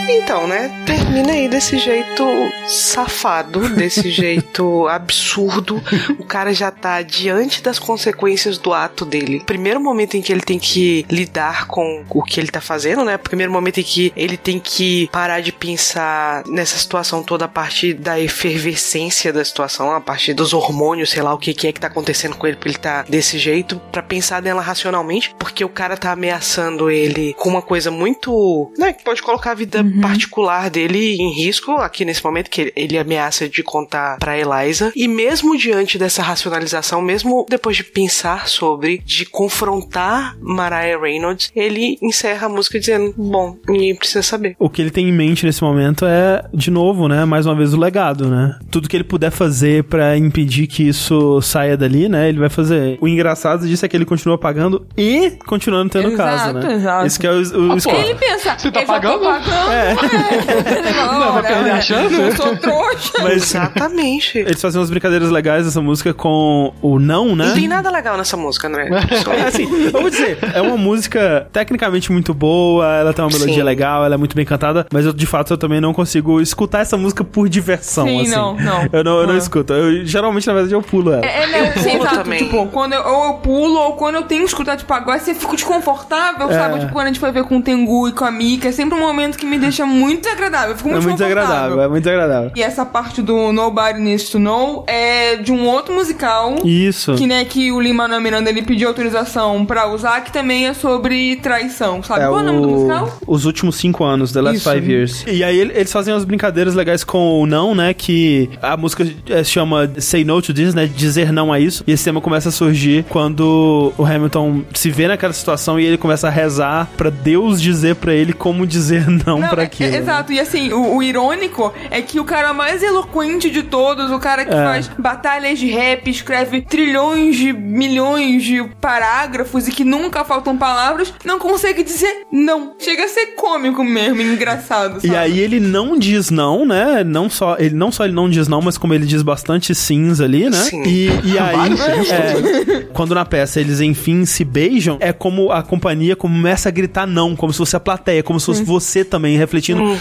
Então, 0.09 0.47
né? 0.47 0.70
Termina 0.87 1.33
aí 1.33 1.49
desse 1.49 1.78
jeito 1.78 2.24
safado, 2.69 3.69
desse 3.70 4.09
jeito 4.11 4.87
absurdo. 4.87 5.83
O 6.19 6.24
cara 6.24 6.53
já 6.53 6.70
tá 6.70 7.03
diante 7.03 7.62
das 7.62 7.78
consequências 7.78 8.57
do 8.57 8.73
ato 8.73 9.05
dele. 9.05 9.43
Primeiro 9.45 9.81
momento 9.81 10.16
em 10.16 10.23
que 10.23 10.33
ele 10.33 10.41
tem 10.41 10.59
que 10.59 11.05
lidar 11.11 11.66
com 11.66 12.05
o 12.09 12.23
que 12.23 12.39
ele 12.39 12.49
tá 12.49 12.61
fazendo, 12.61 13.05
né? 13.05 13.16
Primeiro 13.16 13.53
momento 13.53 13.81
em 13.81 13.83
que 13.83 14.12
ele 14.16 14.37
tem 14.37 14.61
que 14.61 15.09
parar 15.12 15.41
de 15.41 15.53
pensar 15.53 16.45
nessa 16.47 16.78
situação 16.78 17.23
toda 17.23 17.47
a 17.47 17.49
partir 17.49 17.95
da 17.95 18.20
efervescência 18.20 19.33
da 19.33 19.45
situação, 19.45 19.93
a 19.93 20.01
partir 20.01 20.35
dos 20.35 20.53
hormônios, 20.53 21.11
sei 21.11 21.23
lá 21.23 21.35
o 21.35 21.39
que, 21.39 21.53
que 21.53 21.66
é 21.66 21.73
que 21.73 21.81
tá 21.81 21.89
acontecendo 21.89 22.37
com 22.37 22.47
ele 22.47 22.57
pra 22.57 22.69
ele 22.69 22.78
tá 22.78 23.03
desse 23.09 23.39
jeito, 23.39 23.81
pra 23.91 24.03
pensar 24.03 24.41
nela 24.41 24.62
racionalmente, 24.62 25.35
porque 25.39 25.65
o 25.65 25.69
cara 25.69 25.97
tá 25.97 26.12
ameaçando 26.12 26.91
ele 26.91 27.35
com 27.35 27.49
uma 27.49 27.62
coisa 27.62 27.91
muito, 27.91 28.73
né, 28.78 28.93
que 28.93 29.03
pode 29.03 29.23
colocar 29.23 29.53
a 29.53 29.55
vida 29.55 29.83
particular 30.01 30.70
dele 30.70 31.16
em 31.16 31.32
risco 31.32 31.73
aqui 31.73 32.05
nesse 32.05 32.24
momento 32.24 32.51
que 32.51 32.73
ele 32.77 32.98
ameaça 32.98 33.48
de 33.48 33.62
contar 33.62 34.18
pra 34.18 34.36
Eliza. 34.39 34.93
E 34.94 35.06
mesmo 35.09 35.56
diante 35.56 35.98
dessa 35.98 36.23
racionalização, 36.23 37.01
mesmo 37.02 37.47
depois 37.48 37.77
de 37.77 37.85
pensar 37.85 38.48
sobre, 38.48 39.02
de 39.05 39.24
confrontar 39.27 40.36
Mariah 40.40 40.98
Reynolds, 41.01 41.51
ele 41.55 41.98
encerra 42.02 42.47
a 42.47 42.48
música 42.48 42.78
dizendo: 42.78 43.14
Bom, 43.16 43.56
ninguém 43.68 43.94
precisa 43.94 44.23
saber. 44.23 44.55
O 44.59 44.68
que 44.70 44.81
ele 44.82 44.90
tem 44.90 45.09
em 45.09 45.12
mente 45.12 45.44
nesse 45.47 45.62
momento 45.62 46.05
é, 46.06 46.44
de 46.52 46.70
novo, 46.70 47.09
né, 47.09 47.24
mais 47.24 47.47
uma 47.47 47.55
vez 47.55 47.73
o 47.74 47.78
legado, 47.78 48.28
né? 48.28 48.59
Tudo 48.70 48.89
que 48.89 48.97
ele 48.97 49.05
puder 49.05 49.31
fazer 49.31 49.85
pra 49.85 50.16
impedir 50.16 50.66
que 50.66 50.89
isso 50.89 51.40
saia 51.43 51.77
dali, 51.77 52.09
né, 52.09 52.28
ele 52.28 52.39
vai 52.39 52.48
fazer. 52.48 52.98
O 53.01 53.09
engraçado 53.09 53.66
disso 53.66 53.85
é 53.85 53.89
que 53.89 53.97
ele 53.97 54.05
continua 54.05 54.39
pagando 54.39 54.86
e 54.97 55.32
continuando 55.47 55.90
tendo 55.90 56.09
Exato, 56.09 56.16
casa, 56.16 56.52
né? 56.52 56.74
exato. 56.74 57.06
Isso 57.06 57.20
que 57.20 57.27
é 57.27 57.31
o, 57.31 57.40
o 57.40 57.73
Ah. 57.73 57.98
Ele 57.98 58.14
pensa, 58.14 58.59
Você 58.59 58.70
tá 58.70 58.82
pagando? 58.82 59.20
pagando. 59.20 59.70
É. 59.73 59.86
Não, 59.95 61.33
vai 61.33 61.43
perder 61.43 61.71
a 61.71 61.81
chance? 61.81 62.15
Eu 62.15 62.33
sou 62.37 62.57
trouxa. 62.57 63.13
Mas 63.23 63.33
Exatamente. 63.43 64.39
eles 64.39 64.61
fazem 64.61 64.81
umas 64.81 64.91
brincadeiras 64.91 65.31
legais 65.31 65.65
dessa 65.65 65.81
música 65.81 66.13
com 66.15 66.73
o 66.83 66.99
não, 66.99 67.35
né? 67.37 67.47
Não 67.49 67.55
tem 67.55 67.69
nada 67.69 67.91
legal 67.91 68.17
nessa 68.17 68.37
música, 68.37 68.69
né? 68.69 68.89
Só- 69.23 69.33
É 69.37 69.43
assim, 69.49 69.69
eu 69.93 70.01
vou 70.01 70.09
dizer, 70.11 70.39
é 70.55 70.63
uma 70.63 70.77
música 70.79 71.47
tecnicamente 71.53 72.11
muito 72.11 72.33
boa, 72.33 72.87
ela 72.95 73.13
tem 73.13 73.23
uma 73.25 73.31
melodia 73.31 73.55
Sim. 73.57 73.63
legal, 73.63 74.05
ela 74.05 74.15
é 74.15 74.19
muito 74.19 74.35
bem 74.35 74.45
cantada, 74.47 74.87
mas 74.93 75.05
eu 75.05 75.13
de 75.13 75.27
fato 75.27 75.53
eu 75.53 75.59
também 75.59 75.81
não 75.81 75.93
consigo 75.93 76.41
escutar 76.41 76.81
essa 76.81 76.97
música 76.97 77.23
por 77.23 77.49
diversão, 77.49 78.07
Sim, 78.07 78.23
assim. 78.23 78.31
não, 78.31 78.55
não. 78.57 78.89
Eu 78.93 79.05
não, 79.05 79.21
eu 79.21 79.27
não 79.27 79.35
Ah. 79.35 79.39
escuto. 79.39 79.73
Eu, 79.75 80.05
geralmente, 80.07 80.47
na 80.47 80.55
verdade, 80.55 80.75
eu 80.75 80.81
pulo 80.83 81.13
ela. 81.13 81.25
É, 81.25 81.43
é 81.43 81.47
né, 81.49 81.71
pulo 81.73 81.97
exato, 81.97 82.17
também. 82.17 82.39
tipo, 82.39 82.67
quando 82.69 82.95
eu, 82.95 83.03
ou 83.07 83.25
eu 83.27 83.35
pulo, 83.35 83.79
ou 83.79 83.93
quando 83.93 84.15
eu 84.17 84.23
tenho 84.23 84.43
que 84.43 84.49
escutar, 84.49 84.77
tipo, 84.77 84.93
agora 84.93 85.19
você 85.19 85.35
fica 85.35 85.53
desconfortável, 85.55 86.51
É. 86.51 86.55
sabe? 86.55 86.81
Tipo, 86.81 86.93
quando 86.93 87.05
a 87.05 87.09
gente 87.09 87.21
foi 87.21 87.31
ver 87.31 87.45
com 87.45 87.59
o 87.59 87.63
Tengu 87.63 88.09
e 88.09 88.13
com 88.13 88.25
a 88.25 88.31
Mika, 88.31 88.69
é 88.69 88.73
sempre 88.73 88.97
um 88.99 89.01
momento 89.01 89.37
que 89.37 89.45
me 89.47 89.59
deixa 89.59 89.76
muito 89.85 90.23
desagradável. 90.23 90.70
Eu 90.70 90.77
fico 90.77 90.89
É 90.89 90.93
muito 90.93 91.05
muito 91.05 91.19
desconfortável. 91.19 91.53
desagradável, 91.55 91.85
é 91.85 91.89
muito 91.89 92.05
desagradável. 92.05 92.51
E 92.57 92.62
essa 92.62 92.85
parte 92.86 93.20
do 93.23 93.53
Nobody 93.53 94.01
Needs 94.01 94.28
to 94.31 94.39
Know 94.39 94.85
é 94.86 95.36
de 95.36 95.53
um 95.53 95.66
outro 95.66 95.94
musical. 95.94 96.55
Isso. 96.65 97.15
Que, 97.15 97.27
né, 97.27 97.44
que 97.44 97.70
o 97.73 97.81
Lin-Manuel 97.81 98.20
Miranda 98.20 98.51
ele 98.51 98.62
pediu 98.62 98.89
autorização 98.89 99.65
pra 99.66 99.86
usar, 99.93 100.23
que 100.23 100.32
também 100.32 100.66
é 100.66 100.74
sobre 100.74 101.36
traição, 101.36 102.03
sabe? 102.03 102.23
É 102.23 102.27
Qual 102.28 102.39
é 102.39 102.43
o 102.43 102.47
nome 102.47 102.61
do 102.62 102.69
musical? 102.69 103.19
Os 103.27 103.44
últimos 103.44 103.77
cinco 103.77 104.05
anos, 104.05 104.32
The 104.32 104.40
Last 104.40 104.59
Isso. 104.59 104.70
Five 104.70 104.93
Years. 104.93 105.24
E 105.27 105.43
aí 105.44 105.59
ele- 105.59 105.73
eles 105.74 105.93
fazem 105.93 106.12
umas 106.15 106.24
brincadeiras 106.24 106.74
legais 106.74 107.05
com 107.05 107.40
o 107.43 107.47
não, 107.47 107.74
né? 107.74 107.93
Que 107.94 108.48
a 108.62 108.77
música 108.77 109.07
eh, 109.28 109.44
se 109.44 109.51
chama 109.51 109.90
Say 109.98 110.24
No 110.24 110.40
to 110.40 110.53
This, 110.55 110.74
né? 110.74 110.86
Dizer 110.86 111.32
não 111.32 111.53
a 111.53 111.59
isso. 111.61 111.85
E 111.86 111.93
esse 111.93 112.05
tema 112.05 112.20
começa 112.20 112.48
a 112.48 112.53
surgir 112.53 113.05
quando 113.09 113.93
o 113.97 114.05
Hamilton 114.05 114.62
se 114.74 114.90
vê 114.90 115.09
naquela 115.09 115.32
situação 115.32 115.78
e 115.78 115.85
ele 115.85 115.97
começa 115.98 116.28
a 116.28 116.31
rezar 116.31 116.89
pra 116.97 117.11
Deus 117.11 117.61
dizer 117.61 117.97
pra 117.97 118.15
ele 118.15 118.32
como 118.32 118.66
dizer 118.66 119.07
não, 119.27 119.40
pra 119.48 119.62
é- 119.65 119.66
aquilo. 119.67 119.95
é- 119.95 119.99
exato, 119.99 120.33
e 120.33 120.41
assim, 120.41 120.73
o, 120.73 120.97
o 120.97 121.03
irônico 121.03 121.73
é 121.91 122.01
que 122.03 122.19
o 122.21 122.25
cara 122.25 122.53
mais 122.53 122.83
eloquente 122.83 123.51
de 123.51 123.63
todos, 123.63 124.11
o 124.11 124.19
cara 124.19 124.45
que 124.45 124.55
É. 124.55 124.65
faz 124.65 124.89
batalhas 124.99 125.59
de 125.59 125.67
rap, 125.71 126.09
escreve 126.09 126.63
trilhões 126.63 127.37
de 127.37 127.53
milhões 127.53 128.43
de 128.43 128.63
parágrafos 128.81 129.69
e 129.69 129.73
que 129.73 129.85
nunca 129.85 130.25
faltam 130.25 130.57
palavras, 130.57 131.13
não 131.25 131.39
consegue 131.39 131.83
dizer 131.83 132.23
não. 132.33 132.75
Chega 132.79 133.05
a 133.05 133.09
ser 133.09 133.27
cômico 133.37 133.85
mesmo, 133.85 134.21
engraçado, 134.23 134.95
sabe? 135.01 135.09
E 135.09 135.17
aí 135.17 135.39
ele 135.39 135.61
não 135.61 135.99
diz 135.99 136.31
não, 136.31 136.65
né? 136.65 137.03
Não 137.05 137.29
só 137.29 137.57
ele 137.59 137.75
não 137.75 137.91
só 137.93 138.05
ele 138.05 138.15
não 138.15 138.29
diz 138.29 138.49
não, 138.49 138.61
mas 138.63 138.79
como 138.79 138.95
ele 138.95 139.05
diz 139.07 139.23
bastante 139.23 139.75
sims 139.75 140.21
ali, 140.21 140.49
né? 140.49 140.57
Sim. 140.59 140.83
E, 140.85 141.07
e 141.25 141.39
aí, 141.39 141.73
é, 142.11 142.81
quando 142.93 143.15
na 143.15 143.25
peça 143.25 143.61
eles 143.61 143.81
enfim 143.81 144.25
se 144.25 144.45
beijam, 144.45 144.97
é 145.01 145.13
como 145.13 145.51
a 145.53 145.63
companhia 145.63 146.17
começa 146.17 146.69
a 146.69 146.73
gritar 146.73 147.07
não, 147.07 147.35
como 147.37 147.53
se 147.53 147.59
fosse 147.59 147.77
a 147.77 147.81
plateia, 147.81 148.23
como 148.23 148.39
se 148.41 148.47
fosse 148.47 148.63
você 148.65 149.05
também 149.05 149.37
refletindo 149.37 149.56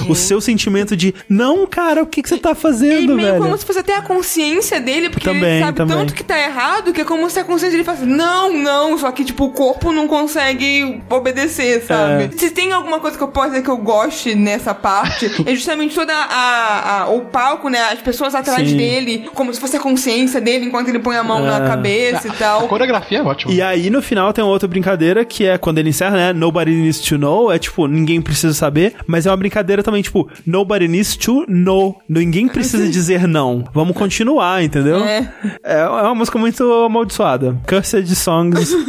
o 0.10 0.16
seu 0.16 0.40
sentimento 0.42 0.96
de 0.96 1.14
não, 1.30 1.66
cara, 1.68 2.04
o 2.04 2.06
que, 2.06 2.22
que 2.22 2.30
você 2.30 2.38
tá 2.38 2.52
E 2.52 2.56
fazendo, 2.56 3.16
meio 3.16 3.28
velho? 3.32 3.42
como 3.44 3.58
se 3.58 3.66
fosse 3.66 3.80
até 3.80 3.96
a 3.96 4.02
consciência 4.02 4.80
dele, 4.80 5.10
porque 5.10 5.26
Também, 5.28 5.56
ele 5.56 5.66
sabe 5.66 5.78
também. 5.78 5.98
tanto 5.98 6.14
que 6.14 6.24
tá 6.24 6.38
errado, 6.40 6.94
que 6.94 7.02
é 7.02 7.06
como 7.06 7.30
se 7.30 7.40
a 7.40 7.44
consciência 7.44 7.72
dele 7.72 7.84
falasse, 7.84 8.06
não, 8.06 8.52
não, 8.54 8.98
só 8.98 9.12
que, 9.12 9.24
tipo, 9.24 9.46
o 9.46 9.50
corpo 9.52 9.92
não 9.92 10.08
consegue 10.08 11.02
obedecer, 11.10 11.82
sabe? 11.84 12.24
É. 12.26 12.30
Se 12.38 12.50
tem 12.52 12.72
alguma 12.72 13.00
coisa 13.00 13.18
que 13.18 13.24
eu 13.24 13.28
posso 13.30 13.50
dizer 13.50 13.64
que 13.64 13.70
eu 13.70 13.78
goste 13.78 14.36
nessa 14.36 14.74
parte, 14.74 15.26
é 15.46 15.56
justamente 15.56 15.96
toda 15.96 16.14
a, 16.14 17.02
a- 17.04 17.10
o 17.10 17.22
palco, 17.22 17.70
né, 17.70 17.80
as 17.92 18.00
pessoas 18.00 18.36
atrás 18.36 18.70
Sim. 18.70 18.78
dele, 18.78 19.30
como 19.34 19.54
se 19.54 19.60
fosse 19.60 19.76
a 19.78 19.80
consciência 19.80 20.40
dele, 20.42 20.66
enquanto 20.66 20.90
ele 20.90 21.00
põe 21.00 21.16
a 21.18 21.24
mão 21.24 21.42
na 21.44 21.58
É. 21.64 21.68
cabeça 21.68 22.28
e 22.28 22.32
A 22.32 22.34
tal. 22.34 22.68
coreografia 22.68 23.20
é 23.20 23.22
ótima. 23.24 23.52
E 23.54 23.62
aí, 23.62 23.90
no 23.90 24.02
final, 24.02 24.32
tem 24.34 24.44
uma 24.44 24.52
outra 24.52 24.68
brincadeira 24.68 25.24
que 25.26 25.46
é 25.46 25.58
quando 25.58 25.78
ele 25.78 25.90
encerra, 25.90 26.16
né? 26.16 26.34
Nobody 26.34 26.72
needs 26.72 27.00
to 27.00 27.18
know. 27.18 27.52
É 27.52 27.58
tipo, 27.60 27.88
ninguém 27.88 28.22
precisa 28.22 28.54
saber. 28.54 28.96
Mas 29.08 29.26
é 29.26 29.30
uma 29.32 29.35
brincadeira 29.38 29.84
também, 29.84 30.02
tipo, 30.02 30.30
nobody 30.46 30.88
needs 30.88 31.16
to 31.16 31.46
know. 31.48 31.96
Ninguém 32.08 32.48
precisa 32.48 32.88
dizer 32.88 33.28
não. 33.28 33.64
Vamos 33.74 33.96
continuar, 33.96 34.64
entendeu? 34.64 35.04
É. 35.04 35.32
É, 35.64 35.80
é 35.80 35.88
uma 35.88 36.16
música 36.16 36.38
muito 36.38 36.64
amaldiçoada. 36.86 37.58
Cursed 37.68 38.14
Songs. 38.16 38.76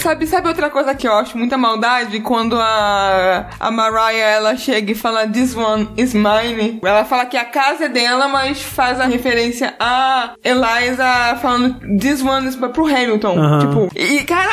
Sabe, 0.00 0.26
sabe 0.26 0.48
outra 0.48 0.70
coisa 0.70 0.94
que 0.94 1.06
eu 1.06 1.12
acho 1.12 1.36
muita 1.36 1.56
maldade? 1.58 2.20
Quando 2.20 2.56
a, 2.56 3.46
a 3.58 3.70
Mariah 3.70 4.36
ela 4.36 4.56
chega 4.56 4.92
e 4.92 4.94
fala 4.94 5.26
This 5.26 5.54
one 5.54 5.88
is 5.96 6.14
mine. 6.14 6.80
Ela 6.82 7.04
fala 7.04 7.26
que 7.26 7.36
a 7.36 7.44
casa 7.44 7.86
é 7.86 7.88
dela, 7.88 8.28
mas 8.28 8.62
faz 8.62 9.00
a 9.00 9.04
referência 9.04 9.74
a 9.78 10.34
Eliza 10.42 11.36
falando 11.40 11.98
This 11.98 12.22
one 12.22 12.48
is 12.48 12.56
pro 12.56 12.86
Hamilton. 12.86 13.38
Aham. 13.38 13.58
Tipo, 13.60 13.88
e 13.96 14.24
cara, 14.24 14.50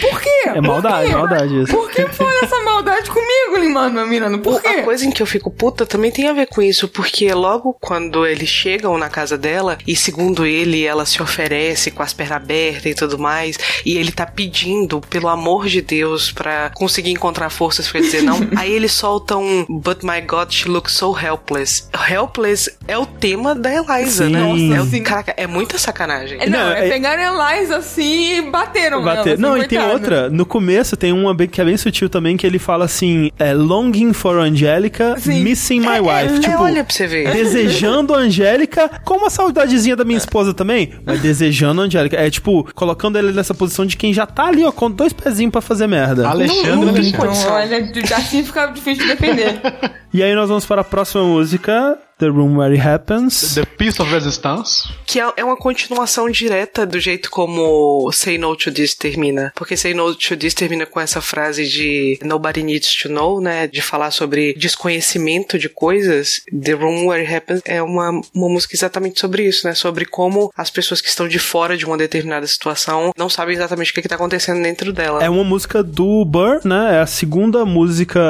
por, 0.00 0.20
quê? 0.20 0.28
É 0.46 0.60
maldade, 0.60 1.10
Por 1.10 1.10
quê? 1.10 1.16
maldade 1.16 1.62
isso. 1.62 1.72
Por 1.72 1.90
que 1.90 2.06
foi 2.08 2.34
essa 2.42 2.58
maldade 2.64 3.10
comigo, 3.10 3.58
Lima 3.58 3.88
Miranda, 3.92 4.10
Miranda, 4.10 4.38
por 4.38 4.60
quê? 4.60 4.68
A 4.68 4.82
coisa 4.82 5.04
em 5.06 5.10
que 5.10 5.22
eu 5.22 5.26
fico 5.26 5.50
puta 5.50 5.84
também 5.86 6.10
tem 6.10 6.28
a 6.28 6.32
ver 6.32 6.46
com 6.46 6.60
isso, 6.62 6.88
porque 6.88 7.32
logo 7.32 7.76
quando 7.80 8.26
eles 8.26 8.48
chegam 8.48 8.96
na 8.98 9.08
casa 9.08 9.36
dela, 9.38 9.78
e 9.86 9.94
segundo 9.94 10.44
ele, 10.46 10.84
ela 10.84 11.04
se 11.06 11.22
oferece 11.22 11.90
com 11.90 12.02
as 12.02 12.12
pernas 12.12 12.36
abertas 12.36 12.86
e 12.86 12.94
tudo 12.94 13.18
mais, 13.18 13.58
e 13.84 13.96
ele 13.96 14.10
tá 14.12 14.24
pedindo, 14.26 15.00
pelo 15.00 15.28
amor 15.28 15.66
de 15.66 15.80
Deus, 15.82 16.30
pra 16.32 16.70
conseguir 16.74 17.10
encontrar 17.10 17.50
forças 17.50 17.88
pra 17.88 18.00
dizer 18.00 18.22
não, 18.22 18.40
aí 18.56 18.72
eles 18.72 18.92
soltam 18.92 19.42
um 19.44 19.66
But 19.68 20.02
my 20.02 20.20
God, 20.20 20.50
she 20.52 20.68
looks 20.68 20.94
so 20.94 21.12
helpless. 21.16 21.84
Helpless 22.08 22.70
é 22.86 22.96
o 22.96 23.04
tema 23.06 23.54
da 23.54 23.70
Eliza, 23.72 24.26
Sim. 24.26 24.32
né? 24.32 24.40
Nossa, 24.40 24.96
é 24.96 24.98
o. 25.00 25.02
Caraca, 25.02 25.34
é 25.36 25.46
muita 25.46 25.76
sacanagem. 25.78 26.38
É, 26.40 26.48
Não, 26.48 26.58
Não, 26.58 26.72
é, 26.72 26.86
é- 26.86 26.88
pegaram 26.90 27.40
a 27.40 27.56
Eliza 27.56 27.76
assim 27.78 28.38
e 28.38 28.42
bateram 28.42 29.02
Bater. 29.02 29.24
nela. 29.24 29.32
assim, 29.34 29.42
Não, 29.42 29.58
e 29.58 29.66
tem 29.66 29.78
outra. 29.80 30.28
No 30.30 30.46
começo 30.46 30.96
tem 30.96 31.12
uma 31.12 31.34
bem- 31.34 31.48
que 31.48 31.60
é 31.60 31.64
bem 31.64 31.76
sutil 31.76 32.08
também, 32.08 32.36
que 32.36 32.46
ele 32.46 32.58
fala 32.58 32.84
assim: 32.84 33.30
é, 33.38 33.52
Longing 33.82 34.12
for 34.12 34.38
Angelica, 34.38 35.16
missing 35.26 35.80
my 35.80 35.98
wife. 36.00 36.36
é, 36.36 36.38
tipo, 36.38 36.62
olha 36.62 36.84
pra 36.84 36.94
você 36.94 37.06
ver. 37.06 37.32
Desejando 37.32 38.14
a 38.14 38.18
Angélica, 38.18 38.88
com 39.04 39.14
uma 39.14 39.30
saudadezinha 39.30 39.96
da 39.96 40.04
minha 40.04 40.18
esposa 40.18 40.54
também, 40.54 40.92
mas 41.04 41.20
desejando 41.20 41.80
a 41.80 41.84
Angélica. 41.84 42.16
É 42.16 42.30
tipo, 42.30 42.68
colocando 42.74 43.18
ele 43.18 43.32
nessa 43.32 43.54
posição 43.54 43.84
de 43.84 43.96
quem 43.96 44.12
já 44.14 44.26
tá 44.26 44.46
ali, 44.46 44.64
ó, 44.64 44.70
com 44.70 44.90
dois 44.90 45.12
pezinhos 45.12 45.50
pra 45.50 45.60
fazer 45.60 45.86
merda. 45.86 46.22
Não, 46.22 46.84
não 46.84 46.94
tem 46.94 47.12
condição. 47.12 47.52
Olha, 47.52 47.90
assim 48.16 48.44
fica 48.44 48.66
difícil 48.66 49.04
de 49.04 49.10
defender. 49.10 49.60
E 50.14 50.22
aí 50.22 50.34
nós 50.34 50.48
vamos 50.48 50.66
para 50.66 50.82
a 50.82 50.84
próxima 50.84 51.24
música, 51.24 51.98
The 52.18 52.26
Room 52.26 52.58
Where 52.58 52.74
It 52.74 52.86
Happens. 52.86 53.54
The 53.54 53.64
Piece 53.64 54.00
of 54.00 54.12
Resistance. 54.12 54.88
Que 55.06 55.18
é 55.18 55.32
é 55.36 55.44
uma 55.44 55.56
continuação 55.56 56.30
direta 56.30 56.84
do 56.84 57.00
jeito 57.00 57.30
como 57.30 58.10
Say 58.12 58.36
No 58.36 58.54
to 58.54 58.70
This 58.70 58.94
termina. 58.94 59.52
Porque 59.56 59.76
Say 59.76 59.94
No 59.94 60.14
to 60.14 60.36
This 60.36 60.52
termina 60.52 60.84
com 60.84 61.00
essa 61.00 61.20
frase 61.22 61.66
de 61.66 62.18
Nobody 62.22 62.62
needs 62.62 62.94
to 62.96 63.08
know, 63.08 63.40
né? 63.40 63.66
De 63.66 63.80
falar 63.80 64.10
sobre 64.10 64.54
desconhecimento 64.54 65.58
de 65.58 65.68
coisas. 65.68 66.42
The 66.52 66.72
Room 66.72 67.06
Where 67.06 67.22
It 67.22 67.34
Happens 67.34 67.62
é 67.64 67.82
uma, 67.82 68.10
uma 68.34 68.48
música 68.48 68.76
exatamente 68.76 69.18
sobre 69.18 69.48
isso, 69.48 69.66
né? 69.66 69.74
Sobre 69.74 70.04
como 70.04 70.52
as 70.56 70.70
pessoas 70.70 71.00
que 71.00 71.08
estão 71.08 71.26
de 71.26 71.38
fora 71.38 71.76
de 71.76 71.86
uma 71.86 71.96
determinada 71.96 72.46
situação 72.46 73.12
não 73.16 73.30
sabem 73.30 73.56
exatamente 73.56 73.90
o 73.90 73.94
que, 73.94 74.00
está 74.00 74.16
acontecendo 74.16 74.62
dentro 74.62 74.92
dela. 74.92 75.24
É 75.24 75.30
uma 75.30 75.44
música 75.44 75.82
do 75.82 76.24
Burr, 76.24 76.60
né? 76.64 76.96
É 76.96 77.00
a 77.00 77.06
segunda 77.06 77.64
música 77.64 78.20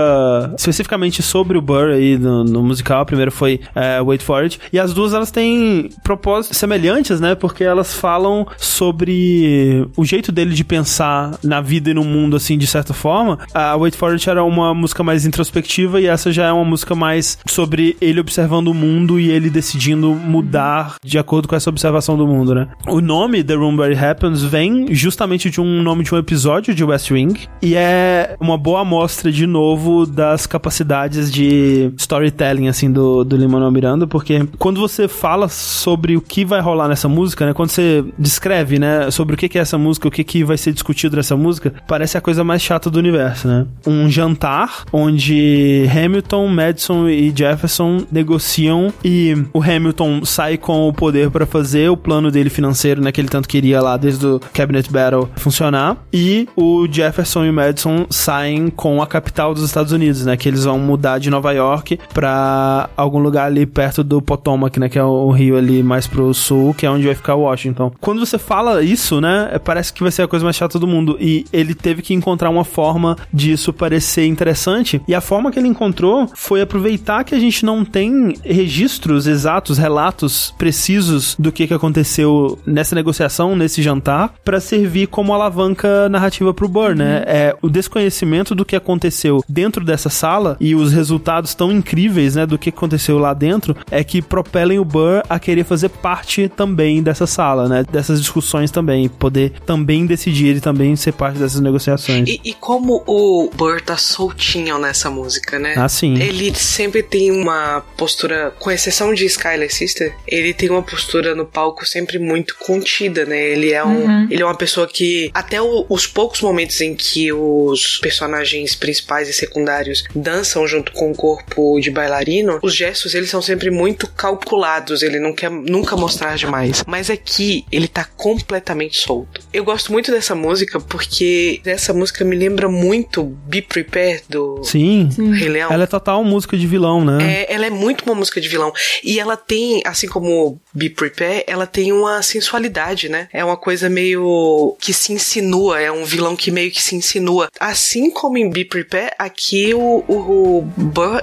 especificamente 0.56 1.22
sobre 1.22 1.58
o 1.58 1.62
Burr 1.62 1.71
aí 1.80 2.18
no, 2.18 2.44
no 2.44 2.62
musical. 2.62 3.02
A 3.02 3.04
primeira 3.04 3.30
foi 3.30 3.60
é, 3.74 4.00
Wait 4.00 4.22
For 4.22 4.42
It. 4.42 4.58
E 4.72 4.78
as 4.78 4.92
duas 4.92 5.12
elas 5.12 5.30
têm 5.30 5.90
propósitos 6.02 6.58
semelhantes, 6.58 7.20
né? 7.20 7.34
Porque 7.34 7.64
elas 7.64 7.94
falam 7.94 8.46
sobre 8.56 9.86
o 9.96 10.04
jeito 10.04 10.32
dele 10.32 10.54
de 10.54 10.64
pensar 10.64 11.38
na 11.42 11.60
vida 11.60 11.90
e 11.90 11.94
no 11.94 12.04
mundo, 12.04 12.36
assim, 12.36 12.56
de 12.58 12.66
certa 12.66 12.94
forma. 12.94 13.38
A 13.54 13.76
Wait 13.76 13.94
For 13.94 14.12
It 14.12 14.28
era 14.28 14.44
uma 14.44 14.74
música 14.74 15.02
mais 15.02 15.26
introspectiva 15.26 16.00
e 16.00 16.06
essa 16.06 16.32
já 16.32 16.46
é 16.46 16.52
uma 16.52 16.64
música 16.64 16.94
mais 16.94 17.38
sobre 17.46 17.96
ele 18.00 18.20
observando 18.20 18.68
o 18.68 18.74
mundo 18.74 19.18
e 19.18 19.30
ele 19.30 19.50
decidindo 19.50 20.14
mudar 20.14 20.96
de 21.04 21.18
acordo 21.18 21.48
com 21.48 21.56
essa 21.56 21.70
observação 21.70 22.16
do 22.16 22.26
mundo, 22.26 22.54
né? 22.54 22.68
O 22.86 23.00
nome 23.00 23.42
The 23.42 23.54
Room 23.54 23.76
Where 23.76 23.94
It 23.94 24.04
Happens 24.04 24.42
vem 24.42 24.94
justamente 24.94 25.50
de 25.50 25.60
um 25.60 25.82
nome 25.82 26.04
de 26.04 26.14
um 26.14 26.18
episódio 26.18 26.74
de 26.74 26.84
West 26.84 27.10
Wing 27.10 27.34
e 27.60 27.74
é 27.74 28.36
uma 28.40 28.56
boa 28.56 28.80
amostra 28.80 29.30
de 29.30 29.46
novo 29.46 30.06
das 30.06 30.46
capacidades 30.46 31.30
de 31.30 31.61
storytelling 31.96 32.68
assim 32.68 32.90
do, 32.90 33.24
do 33.24 33.36
Lin-Manuel 33.36 33.70
Miranda, 33.70 34.06
porque 34.06 34.46
quando 34.58 34.80
você 34.80 35.08
fala 35.08 35.48
sobre 35.48 36.16
o 36.16 36.20
que 36.20 36.44
vai 36.44 36.60
rolar 36.60 36.88
nessa 36.88 37.08
música, 37.08 37.46
né, 37.46 37.52
quando 37.52 37.70
você 37.70 38.04
descreve, 38.18 38.78
né, 38.78 39.10
sobre 39.10 39.34
o 39.34 39.38
que 39.38 39.58
é 39.58 39.60
essa 39.60 39.78
música, 39.78 40.08
o 40.08 40.10
que 40.10 40.24
que 40.24 40.44
vai 40.44 40.56
ser 40.56 40.72
discutido 40.72 41.16
nessa 41.16 41.36
música, 41.36 41.72
parece 41.86 42.16
a 42.16 42.20
coisa 42.20 42.42
mais 42.44 42.62
chata 42.62 42.90
do 42.90 42.98
universo, 42.98 43.48
né? 43.48 43.66
Um 43.86 44.08
jantar 44.10 44.84
onde 44.92 45.86
Hamilton, 45.94 46.48
Madison 46.48 47.08
e 47.08 47.32
Jefferson 47.34 48.04
negociam 48.10 48.92
e 49.04 49.34
o 49.52 49.62
Hamilton 49.62 50.24
sai 50.24 50.56
com 50.56 50.88
o 50.88 50.92
poder 50.92 51.30
para 51.30 51.46
fazer 51.46 51.90
o 51.90 51.96
plano 51.96 52.30
dele 52.30 52.50
financeiro, 52.50 53.00
né, 53.00 53.12
que 53.12 53.20
ele 53.20 53.28
tanto 53.28 53.48
queria 53.48 53.80
lá 53.80 53.96
desde 53.96 54.26
o 54.26 54.40
Cabinet 54.52 54.90
Battle 54.90 55.28
funcionar, 55.36 55.96
e 56.12 56.48
o 56.56 56.86
Jefferson 56.90 57.44
e 57.44 57.50
o 57.50 57.52
Madison 57.52 58.06
saem 58.10 58.68
com 58.68 59.02
a 59.02 59.06
capital 59.06 59.54
dos 59.54 59.62
Estados 59.62 59.92
Unidos, 59.92 60.24
né, 60.24 60.36
que 60.36 60.48
eles 60.48 60.64
vão 60.64 60.78
mudar 60.78 61.18
de 61.18 61.30
Nova 61.30 61.51
York 61.52 61.98
para 62.12 62.90
algum 62.96 63.18
lugar 63.18 63.46
ali 63.46 63.66
perto 63.66 64.02
do 64.02 64.20
Potomac, 64.20 64.78
né, 64.78 64.88
que 64.88 64.98
é 64.98 65.04
o 65.04 65.30
rio 65.30 65.56
ali 65.56 65.82
mais 65.82 66.06
pro 66.06 66.32
sul, 66.34 66.74
que 66.74 66.86
é 66.86 66.90
onde 66.90 67.06
vai 67.06 67.14
ficar 67.14 67.34
Washington. 67.34 67.92
Quando 68.00 68.24
você 68.24 68.38
fala 68.38 68.82
isso, 68.82 69.20
né, 69.20 69.50
é, 69.52 69.58
parece 69.58 69.92
que 69.92 70.02
vai 70.02 70.12
ser 70.12 70.22
a 70.22 70.28
coisa 70.28 70.44
mais 70.44 70.56
chata 70.56 70.78
do 70.78 70.86
mundo 70.86 71.16
e 71.20 71.44
ele 71.52 71.74
teve 71.74 72.02
que 72.02 72.14
encontrar 72.14 72.50
uma 72.50 72.64
forma 72.64 73.16
disso 73.32 73.72
parecer 73.72 74.26
interessante 74.26 75.00
e 75.06 75.14
a 75.14 75.20
forma 75.20 75.50
que 75.50 75.58
ele 75.58 75.68
encontrou 75.68 76.28
foi 76.34 76.60
aproveitar 76.60 77.24
que 77.24 77.34
a 77.34 77.38
gente 77.38 77.64
não 77.64 77.84
tem 77.84 78.34
registros 78.44 79.26
exatos, 79.26 79.78
relatos 79.78 80.54
precisos 80.56 81.36
do 81.38 81.50
que, 81.52 81.66
que 81.66 81.74
aconteceu 81.74 82.58
nessa 82.66 82.94
negociação, 82.94 83.56
nesse 83.56 83.82
jantar, 83.82 84.34
para 84.44 84.60
servir 84.60 85.08
como 85.08 85.34
alavanca 85.34 86.08
narrativa 86.08 86.52
pro 86.54 86.68
Burr, 86.68 86.94
né? 86.94 87.24
É 87.26 87.56
o 87.60 87.68
desconhecimento 87.68 88.54
do 88.54 88.64
que 88.64 88.76
aconteceu 88.76 89.42
dentro 89.48 89.84
dessa 89.84 90.08
sala 90.08 90.56
e 90.60 90.74
os 90.74 90.92
resultados 90.92 91.41
tão 91.54 91.70
incríveis, 91.72 92.34
né, 92.36 92.46
do 92.46 92.58
que 92.58 92.68
aconteceu 92.70 93.18
lá 93.18 93.34
dentro, 93.34 93.76
é 93.90 94.02
que 94.04 94.20
propelem 94.22 94.78
o 94.78 94.84
Burr 94.84 95.22
a 95.28 95.38
querer 95.38 95.64
fazer 95.64 95.88
parte 95.88 96.48
também 96.48 97.02
dessa 97.02 97.26
sala, 97.26 97.68
né? 97.68 97.84
Dessas 97.90 98.20
discussões 98.20 98.70
também, 98.70 99.08
poder 99.08 99.52
também 99.66 100.06
decidir 100.06 100.56
e 100.56 100.60
também 100.60 100.94
ser 100.96 101.12
parte 101.12 101.38
dessas 101.38 101.60
negociações. 101.60 102.28
E, 102.28 102.40
e 102.44 102.54
como 102.54 103.02
o 103.06 103.50
Burr 103.54 103.80
tá 103.80 103.96
soltinho 103.96 104.78
nessa 104.78 105.10
música, 105.10 105.58
né? 105.58 105.74
Ah, 105.76 105.88
sim. 105.88 106.14
Ele 106.20 106.54
sempre 106.54 107.02
tem 107.02 107.30
uma 107.30 107.82
postura, 107.96 108.52
com 108.58 108.70
exceção 108.70 109.12
de 109.14 109.24
Skylar 109.26 109.70
Sister, 109.70 110.14
ele 110.26 110.52
tem 110.54 110.70
uma 110.70 110.82
postura 110.82 111.34
no 111.34 111.44
palco 111.44 111.86
sempre 111.86 112.18
muito 112.18 112.56
contida, 112.58 113.24
né? 113.24 113.40
Ele 113.50 113.72
é 113.72 113.84
um, 113.84 113.92
Uhum. 114.02 114.26
ele 114.30 114.42
é 114.42 114.44
uma 114.44 114.54
pessoa 114.56 114.86
que 114.86 115.30
até 115.34 115.60
o- 115.60 115.86
os 115.88 116.06
poucos 116.06 116.40
momentos 116.40 116.80
em 116.80 116.94
que 116.94 117.32
os 117.32 117.98
personagens 117.98 118.74
principais 118.74 119.28
e 119.28 119.32
secundários 119.32 120.04
dançam 120.14 120.66
junto 120.66 120.92
com 120.92 121.10
o 121.10 121.14
corpo 121.32 121.80
de 121.80 121.90
bailarino, 121.90 122.58
os 122.62 122.74
gestos 122.74 123.14
eles 123.14 123.30
são 123.30 123.40
sempre 123.40 123.70
muito 123.70 124.06
calculados, 124.06 125.02
ele 125.02 125.18
não 125.18 125.32
quer 125.32 125.50
nunca 125.50 125.96
mostrar 125.96 126.36
demais. 126.36 126.84
Mas 126.86 127.08
aqui 127.08 127.64
ele 127.72 127.88
tá 127.88 128.04
completamente 128.04 128.98
solto. 128.98 129.40
Eu 129.52 129.64
gosto 129.64 129.92
muito 129.92 130.10
dessa 130.10 130.34
música 130.34 130.78
porque 130.78 131.60
essa 131.64 131.94
música 131.94 132.24
me 132.24 132.36
lembra 132.36 132.68
muito 132.68 133.24
Be 133.24 133.62
Prepared 133.62 134.24
do 134.28 134.62
Sim. 134.62 135.08
Rei 135.32 135.48
Leão. 135.48 135.72
Ela 135.72 135.84
é 135.84 135.86
total 135.86 136.22
música 136.22 136.56
de 136.56 136.66
vilão, 136.66 137.04
né? 137.04 137.42
É, 137.42 137.54
ela 137.54 137.66
é 137.66 137.70
muito 137.70 138.04
uma 138.04 138.14
música 138.14 138.40
de 138.40 138.48
vilão. 138.48 138.72
E 139.02 139.18
ela 139.18 139.36
tem, 139.36 139.82
assim 139.86 140.06
como 140.06 140.60
Be 140.74 140.90
Prepare, 140.90 141.44
ela 141.46 141.66
tem 141.66 141.92
uma 141.92 142.22
sensualidade, 142.22 143.08
né? 143.08 143.28
É 143.32 143.44
uma 143.44 143.56
coisa 143.56 143.88
meio 143.88 144.76
que 144.80 144.92
se 144.92 145.12
insinua, 145.12 145.80
é 145.80 145.90
um 145.90 146.04
vilão 146.04 146.36
que 146.36 146.50
meio 146.50 146.70
que 146.70 146.82
se 146.82 146.94
insinua. 146.94 147.48
Assim 147.58 148.10
como 148.10 148.36
em 148.36 148.50
Be 148.50 148.64
Prepare, 148.64 149.12
aqui 149.18 149.72
o, 149.74 150.04
o, 150.06 150.58
o 150.58 150.62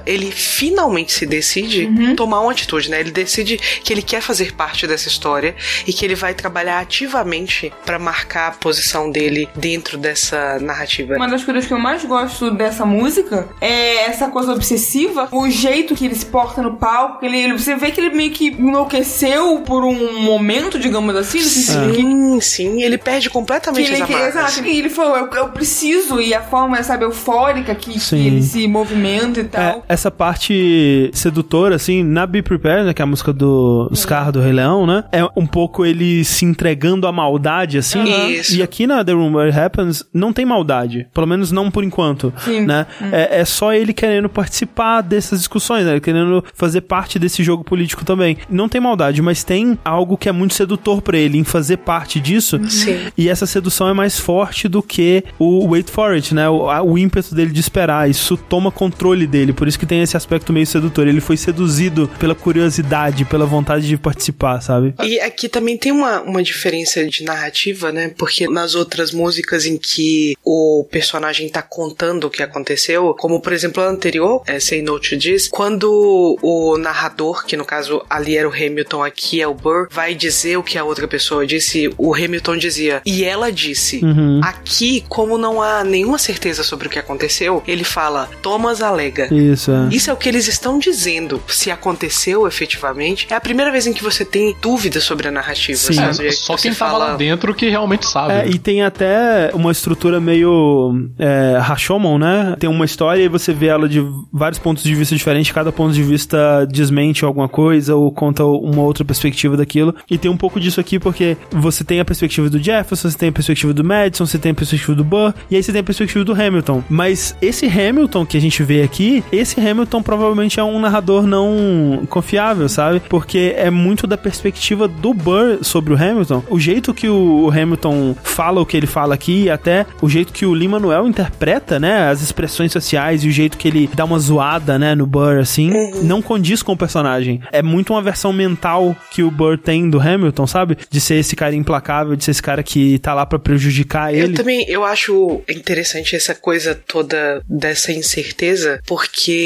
Ele 0.06 0.32
finalmente 0.32 1.12
se 1.12 1.26
decide 1.26 1.90
tomar 2.16 2.42
uma 2.42 2.52
atitude, 2.52 2.90
né? 2.90 3.00
Ele 3.00 3.12
decide 3.12 3.58
que 3.58 3.94
ele 3.94 4.02
quer 4.02 4.22
fazer 4.22 4.54
parte 4.54 4.88
dessa 4.88 5.08
história 5.08 5.56
e 5.88 5.94
que 5.94 6.06
ele 6.06 6.16
vai 6.16 6.34
trabalhar 6.34 6.80
ativamente 6.80 7.72
pra 7.86 8.00
marcar 8.00 8.48
a 8.48 8.52
posição 8.52 9.12
dele 9.12 9.48
dentro 9.56 9.98
dessa 9.98 10.60
narrativa. 10.60 11.16
Uma 11.16 11.28
das 11.28 11.44
coisas 11.44 11.66
que 11.66 11.74
eu 11.74 11.80
mais 11.80 12.04
gosto 12.06 12.52
dessa 12.52 12.86
música 12.86 13.48
é 13.62 14.06
essa 14.06 14.28
coisa 14.28 14.54
obsessiva, 14.54 15.28
o 15.32 15.50
jeito 15.50 15.96
que 15.96 16.06
ele 16.06 16.16
se 16.16 16.26
porta 16.26 16.62
no 16.62 16.76
palco, 16.78 17.20
que 17.20 17.26
ele, 17.26 17.54
você 17.54 17.76
vê 17.76 17.92
que 17.92 18.02
ele 18.02 18.16
meio 18.16 18.32
que 18.32 18.48
enlouqueceu 18.48 19.60
por 19.60 19.84
um 19.84 20.22
momento, 20.22 20.80
digamos 20.80 21.16
assim, 21.16 21.40
sentido 21.40 21.94
que 21.94 22.02
Sim, 22.02 22.42
sim, 22.42 22.84
ele 22.84 22.98
perde 22.98 23.30
completamente 23.30 23.88
que 23.88 23.94
ele, 23.94 24.04
as 24.04 24.10
amarras. 24.10 24.36
exato, 24.36 24.68
e 24.68 24.78
ele 24.78 24.90
falou, 24.90 25.18
eu, 25.18 25.30
eu 25.30 25.50
preciso, 25.50 26.22
e 26.22 26.34
a 26.34 26.42
forma, 26.42 26.82
sabe, 26.84 27.06
eufórica 27.06 27.74
que, 27.76 27.94
que 27.94 28.00
Sim. 28.00 28.26
ele 28.26 28.42
se 28.42 28.68
movimenta 28.68 29.40
e 29.40 29.44
tal. 29.44 29.79
Essa 29.88 30.12
parte 30.12 31.10
sedutora, 31.14 31.76
assim, 31.76 32.04
na 32.04 32.26
Be 32.26 32.42
Prepared, 32.42 32.86
né, 32.86 32.94
que 32.94 33.02
é 33.02 33.04
a 33.04 33.08
música 33.08 33.32
do 33.34 33.90
Scar 33.94 34.32
do 34.32 34.40
Rei 34.42 34.52
Leão, 34.54 34.86
né? 34.86 35.04
É 35.12 35.24
um 35.36 35.46
pouco 35.46 35.86
ele 35.86 36.24
se 36.24 36.46
entregando 36.46 37.08
à 37.08 37.12
maldade, 37.12 37.78
assim. 37.78 38.00
Aham. 38.00 38.30
Isso. 38.30 38.56
E 38.56 38.62
aqui 38.64 38.86
na 38.88 39.04
The 39.04 39.14
Room 39.14 39.34
Where 39.36 39.50
It 39.50 39.60
Happens 39.60 40.04
não 40.14 40.34
tem 40.34 40.46
maldade. 40.46 41.08
Pelo 41.14 41.28
menos 41.28 41.52
não 41.52 41.70
por 41.72 41.84
enquanto. 41.84 42.34
Sim. 42.40 42.66
Né? 42.66 42.86
Hum. 43.02 43.10
É, 43.12 43.40
é 43.42 43.46
só 43.46 43.74
ele 43.74 43.94
querendo 43.94 44.30
participar 44.30 45.02
dessas 45.02 45.40
discussões, 45.40 45.86
né? 45.86 46.00
Querendo 46.00 46.44
fazer 46.54 46.82
parte 46.82 47.18
desse 47.20 47.44
jogo 47.44 47.64
político 47.64 48.04
também. 48.06 48.38
Não 48.50 48.68
tem 48.70 48.82
maldade, 48.82 49.22
mas 49.22 49.44
tem 49.44 49.78
algo 49.86 50.18
que 50.18 50.28
é 50.30 50.32
muito 50.32 50.54
sedutor 50.54 51.02
pra 51.02 51.18
ele 51.18 51.38
em 51.38 51.44
fazer 51.44 51.78
parte 51.78 52.20
disso. 52.20 52.60
Sim. 52.70 52.98
E 53.18 53.30
essa 53.30 53.46
sedução 53.46 53.88
é 53.88 53.94
mais 53.94 54.20
forte 54.20 54.68
do 54.68 54.82
que 54.84 55.24
o 55.38 55.68
wait 55.70 55.90
for 55.90 56.12
it, 56.12 56.34
né? 56.34 56.50
O, 56.50 56.70
a- 56.70 56.82
o 56.82 56.98
ímpeto 56.98 57.34
dele 57.36 57.52
de 57.52 57.60
esperar. 57.60 58.10
Isso 58.10 58.36
toma 58.38 58.72
controle 58.72 59.26
dele. 59.28 59.54
Por 59.54 59.68
isso 59.70 59.80
que 59.80 59.86
tem 59.86 60.02
esse 60.02 60.18
aspecto 60.18 60.52
meio 60.52 60.68
sedutor. 60.68 61.08
Ele 61.08 61.22
foi 61.22 61.38
seduzido 61.38 62.10
pela 62.20 62.36
curiosidade, 62.36 63.26
pela 63.26 63.46
vontade 63.46 63.88
de 63.88 63.98
participar, 63.98 64.62
sabe? 64.62 64.94
E 65.04 65.20
aqui 65.20 65.48
também 65.48 65.78
tem 65.78 65.92
uma, 65.92 66.22
uma 66.22 66.44
diferença 66.44 67.06
de 67.06 67.24
narrativa, 67.24 67.92
né? 67.92 68.12
Porque 68.18 68.48
nas 68.48 68.76
outras 68.76 69.12
músicas 69.12 69.66
em 69.66 69.78
que 69.78 70.36
o 70.44 70.86
personagem 70.92 71.48
tá 71.50 71.62
contando 71.62 72.26
o 72.26 72.30
que 72.30 72.44
aconteceu, 72.44 73.16
como 73.18 73.40
por 73.40 73.54
exemplo 73.54 73.84
a 73.84 73.88
anterior, 73.88 74.44
é, 74.46 74.60
Say 74.60 74.82
No 74.82 75.00
to 75.00 75.18
This, 75.18 75.48
quando 75.48 76.38
o 76.42 76.78
narrador, 76.78 77.46
que 77.46 77.56
no 77.56 77.66
caso 77.66 78.04
ali 78.10 78.36
era 78.36 78.48
o 78.48 78.54
Hamilton, 78.54 79.04
aqui 79.04 79.42
é 79.42 79.48
o 79.48 79.54
Burr, 79.54 79.88
vai 79.92 80.16
dizer 80.16 80.58
o 80.58 80.64
que 80.64 80.78
a 80.78 80.84
outra 80.84 81.08
pessoa 81.08 81.46
disse, 81.46 81.94
o 81.98 82.14
Hamilton 82.14 82.58
dizia, 82.58 83.02
e 83.06 83.24
ela 83.24 83.52
disse. 83.52 84.04
Uhum. 84.04 84.42
Aqui, 84.44 85.04
como 85.08 85.38
não 85.38 85.62
há 85.62 85.84
nenhuma 85.84 86.18
certeza 86.18 86.64
sobre 86.64 86.88
o 86.88 86.90
que 86.90 87.00
aconteceu, 87.00 87.64
ele 87.68 87.84
fala, 87.84 88.30
Thomas 88.42 88.82
alega. 88.82 89.34
Isso, 89.34 89.59
é. 89.68 89.90
Isso 89.92 90.10
é 90.10 90.14
o 90.14 90.18
que 90.18 90.30
eles 90.30 90.48
estão 90.48 90.78
dizendo. 90.80 91.42
Se 91.48 91.70
aconteceu 91.72 92.48
efetivamente, 92.48 93.28
é 93.30 93.36
a 93.36 93.42
primeira 93.42 93.72
vez 93.72 93.88
em 93.88 93.94
que 93.94 94.04
você 94.04 94.24
tem 94.24 94.56
dúvidas 94.62 95.04
sobre 95.04 95.28
a 95.28 95.32
narrativa. 95.32 95.78
Sim. 95.78 95.94
sabe? 95.94 96.28
É, 96.28 96.32
só 96.32 96.56
Você 96.58 96.70
quem 96.70 96.78
tava 96.78 96.92
fala- 96.92 97.06
lá 97.12 97.16
dentro 97.18 97.54
que 97.54 97.70
realmente 97.70 98.06
sabe. 98.06 98.34
É, 98.34 98.48
e 98.48 98.60
tem 98.60 98.84
até 98.84 99.52
uma 99.54 99.72
estrutura 99.72 100.20
meio 100.20 101.10
é, 101.18 101.58
Rashomon, 101.60 102.18
né? 102.18 102.56
Tem 102.60 102.70
uma 102.70 102.86
história 102.86 103.22
e 103.24 103.28
você 103.28 103.54
vê 103.54 103.68
ela 103.68 103.88
de 103.90 104.06
vários 104.32 104.60
pontos 104.60 104.84
de 104.84 104.94
vista 104.94 105.16
diferentes, 105.16 105.52
cada 105.52 105.72
ponto 105.72 105.94
de 105.94 106.04
vista 106.04 106.66
desmente 106.66 107.26
alguma 107.26 107.50
coisa 107.50 107.96
ou 107.96 108.12
conta 108.12 108.44
uma 108.46 108.82
outra 108.84 109.04
perspectiva 109.04 109.58
daquilo. 109.58 109.96
E 110.10 110.18
tem 110.18 110.30
um 110.30 110.38
pouco 110.38 110.60
disso 110.60 110.80
aqui 110.80 111.00
porque 111.00 111.36
você 111.52 111.84
tem 111.84 112.00
a 112.00 112.06
perspectiva 112.06 112.50
do 112.50 112.62
Jefferson, 112.62 113.10
você 113.10 113.18
tem 113.18 113.30
a 113.30 113.32
perspectiva 113.32 113.74
do 113.74 113.84
Madison, 113.84 114.26
você 114.26 114.38
tem 114.38 114.52
a 114.52 114.56
perspectiva 114.56 114.96
do 114.96 115.04
Burr, 115.04 115.34
e 115.50 115.56
aí 115.56 115.64
você 115.64 115.72
tem 115.72 115.82
a 115.82 115.84
perspectiva 115.84 116.24
do 116.26 116.34
Hamilton. 116.34 116.84
Mas 116.90 117.36
esse 117.42 117.66
Hamilton 117.66 118.26
que 118.26 118.38
a 118.38 118.42
gente 118.42 118.62
vê 118.64 118.82
aqui, 118.84 119.24
esse 119.32 119.49
Hamilton 119.58 120.02
provavelmente 120.02 120.60
é 120.60 120.64
um 120.64 120.80
narrador 120.80 121.26
não 121.26 122.06
confiável, 122.10 122.68
sabe? 122.68 123.02
Porque 123.08 123.54
é 123.56 123.70
muito 123.70 124.06
da 124.06 124.18
perspectiva 124.18 124.88
do 124.88 125.14
Burr 125.14 125.60
sobre 125.62 125.94
o 125.94 125.96
Hamilton. 125.96 126.44
O 126.50 126.60
jeito 126.60 126.94
que 126.94 127.08
o 127.08 127.50
Hamilton 127.50 128.16
fala 128.24 128.60
o 128.60 128.66
que 128.66 128.76
ele 128.76 128.88
fala 128.88 129.14
aqui, 129.14 129.44
e 129.44 129.50
até 129.50 129.86
o 130.02 130.10
jeito 130.10 130.34
que 130.34 130.46
o 130.46 130.54
Lin-Manuel 130.54 131.08
interpreta, 131.08 131.80
né, 131.80 132.10
as 132.10 132.22
expressões 132.22 132.72
sociais 132.72 133.24
e 133.24 133.28
o 133.28 133.32
jeito 133.32 133.58
que 133.58 133.68
ele 133.68 133.90
dá 133.94 134.04
uma 134.04 134.20
zoada, 134.20 134.78
né, 134.78 134.96
no 134.96 135.06
Burr, 135.06 135.40
assim, 135.40 135.72
não 136.04 136.22
condiz 136.22 136.62
com 136.62 136.74
o 136.74 136.78
personagem. 136.78 137.42
É 137.52 137.62
muito 137.62 137.94
uma 137.94 138.02
versão 138.02 138.34
mental 138.34 138.96
que 139.12 139.24
o 139.24 139.32
Burr 139.32 139.58
tem 139.58 139.90
do 139.90 140.00
Hamilton, 140.00 140.48
sabe? 140.48 140.78
De 140.90 141.00
ser 141.00 141.16
esse 141.16 141.36
cara 141.36 141.56
implacável, 141.56 142.16
de 142.16 142.24
ser 142.24 142.32
esse 142.32 142.42
cara 142.42 142.64
que 142.64 143.00
tá 143.00 143.14
lá 143.14 143.26
pra 143.26 143.40
prejudicar 143.40 144.14
Eu 144.14 144.26
ele. 144.26 144.34
também, 144.34 144.66
eu 144.68 144.84
acho 144.84 145.42
interessante 145.50 146.16
essa 146.16 146.36
coisa 146.36 146.76
toda 146.76 147.42
dessa 147.48 147.92
incerteza, 147.92 148.82
porque 148.86 149.39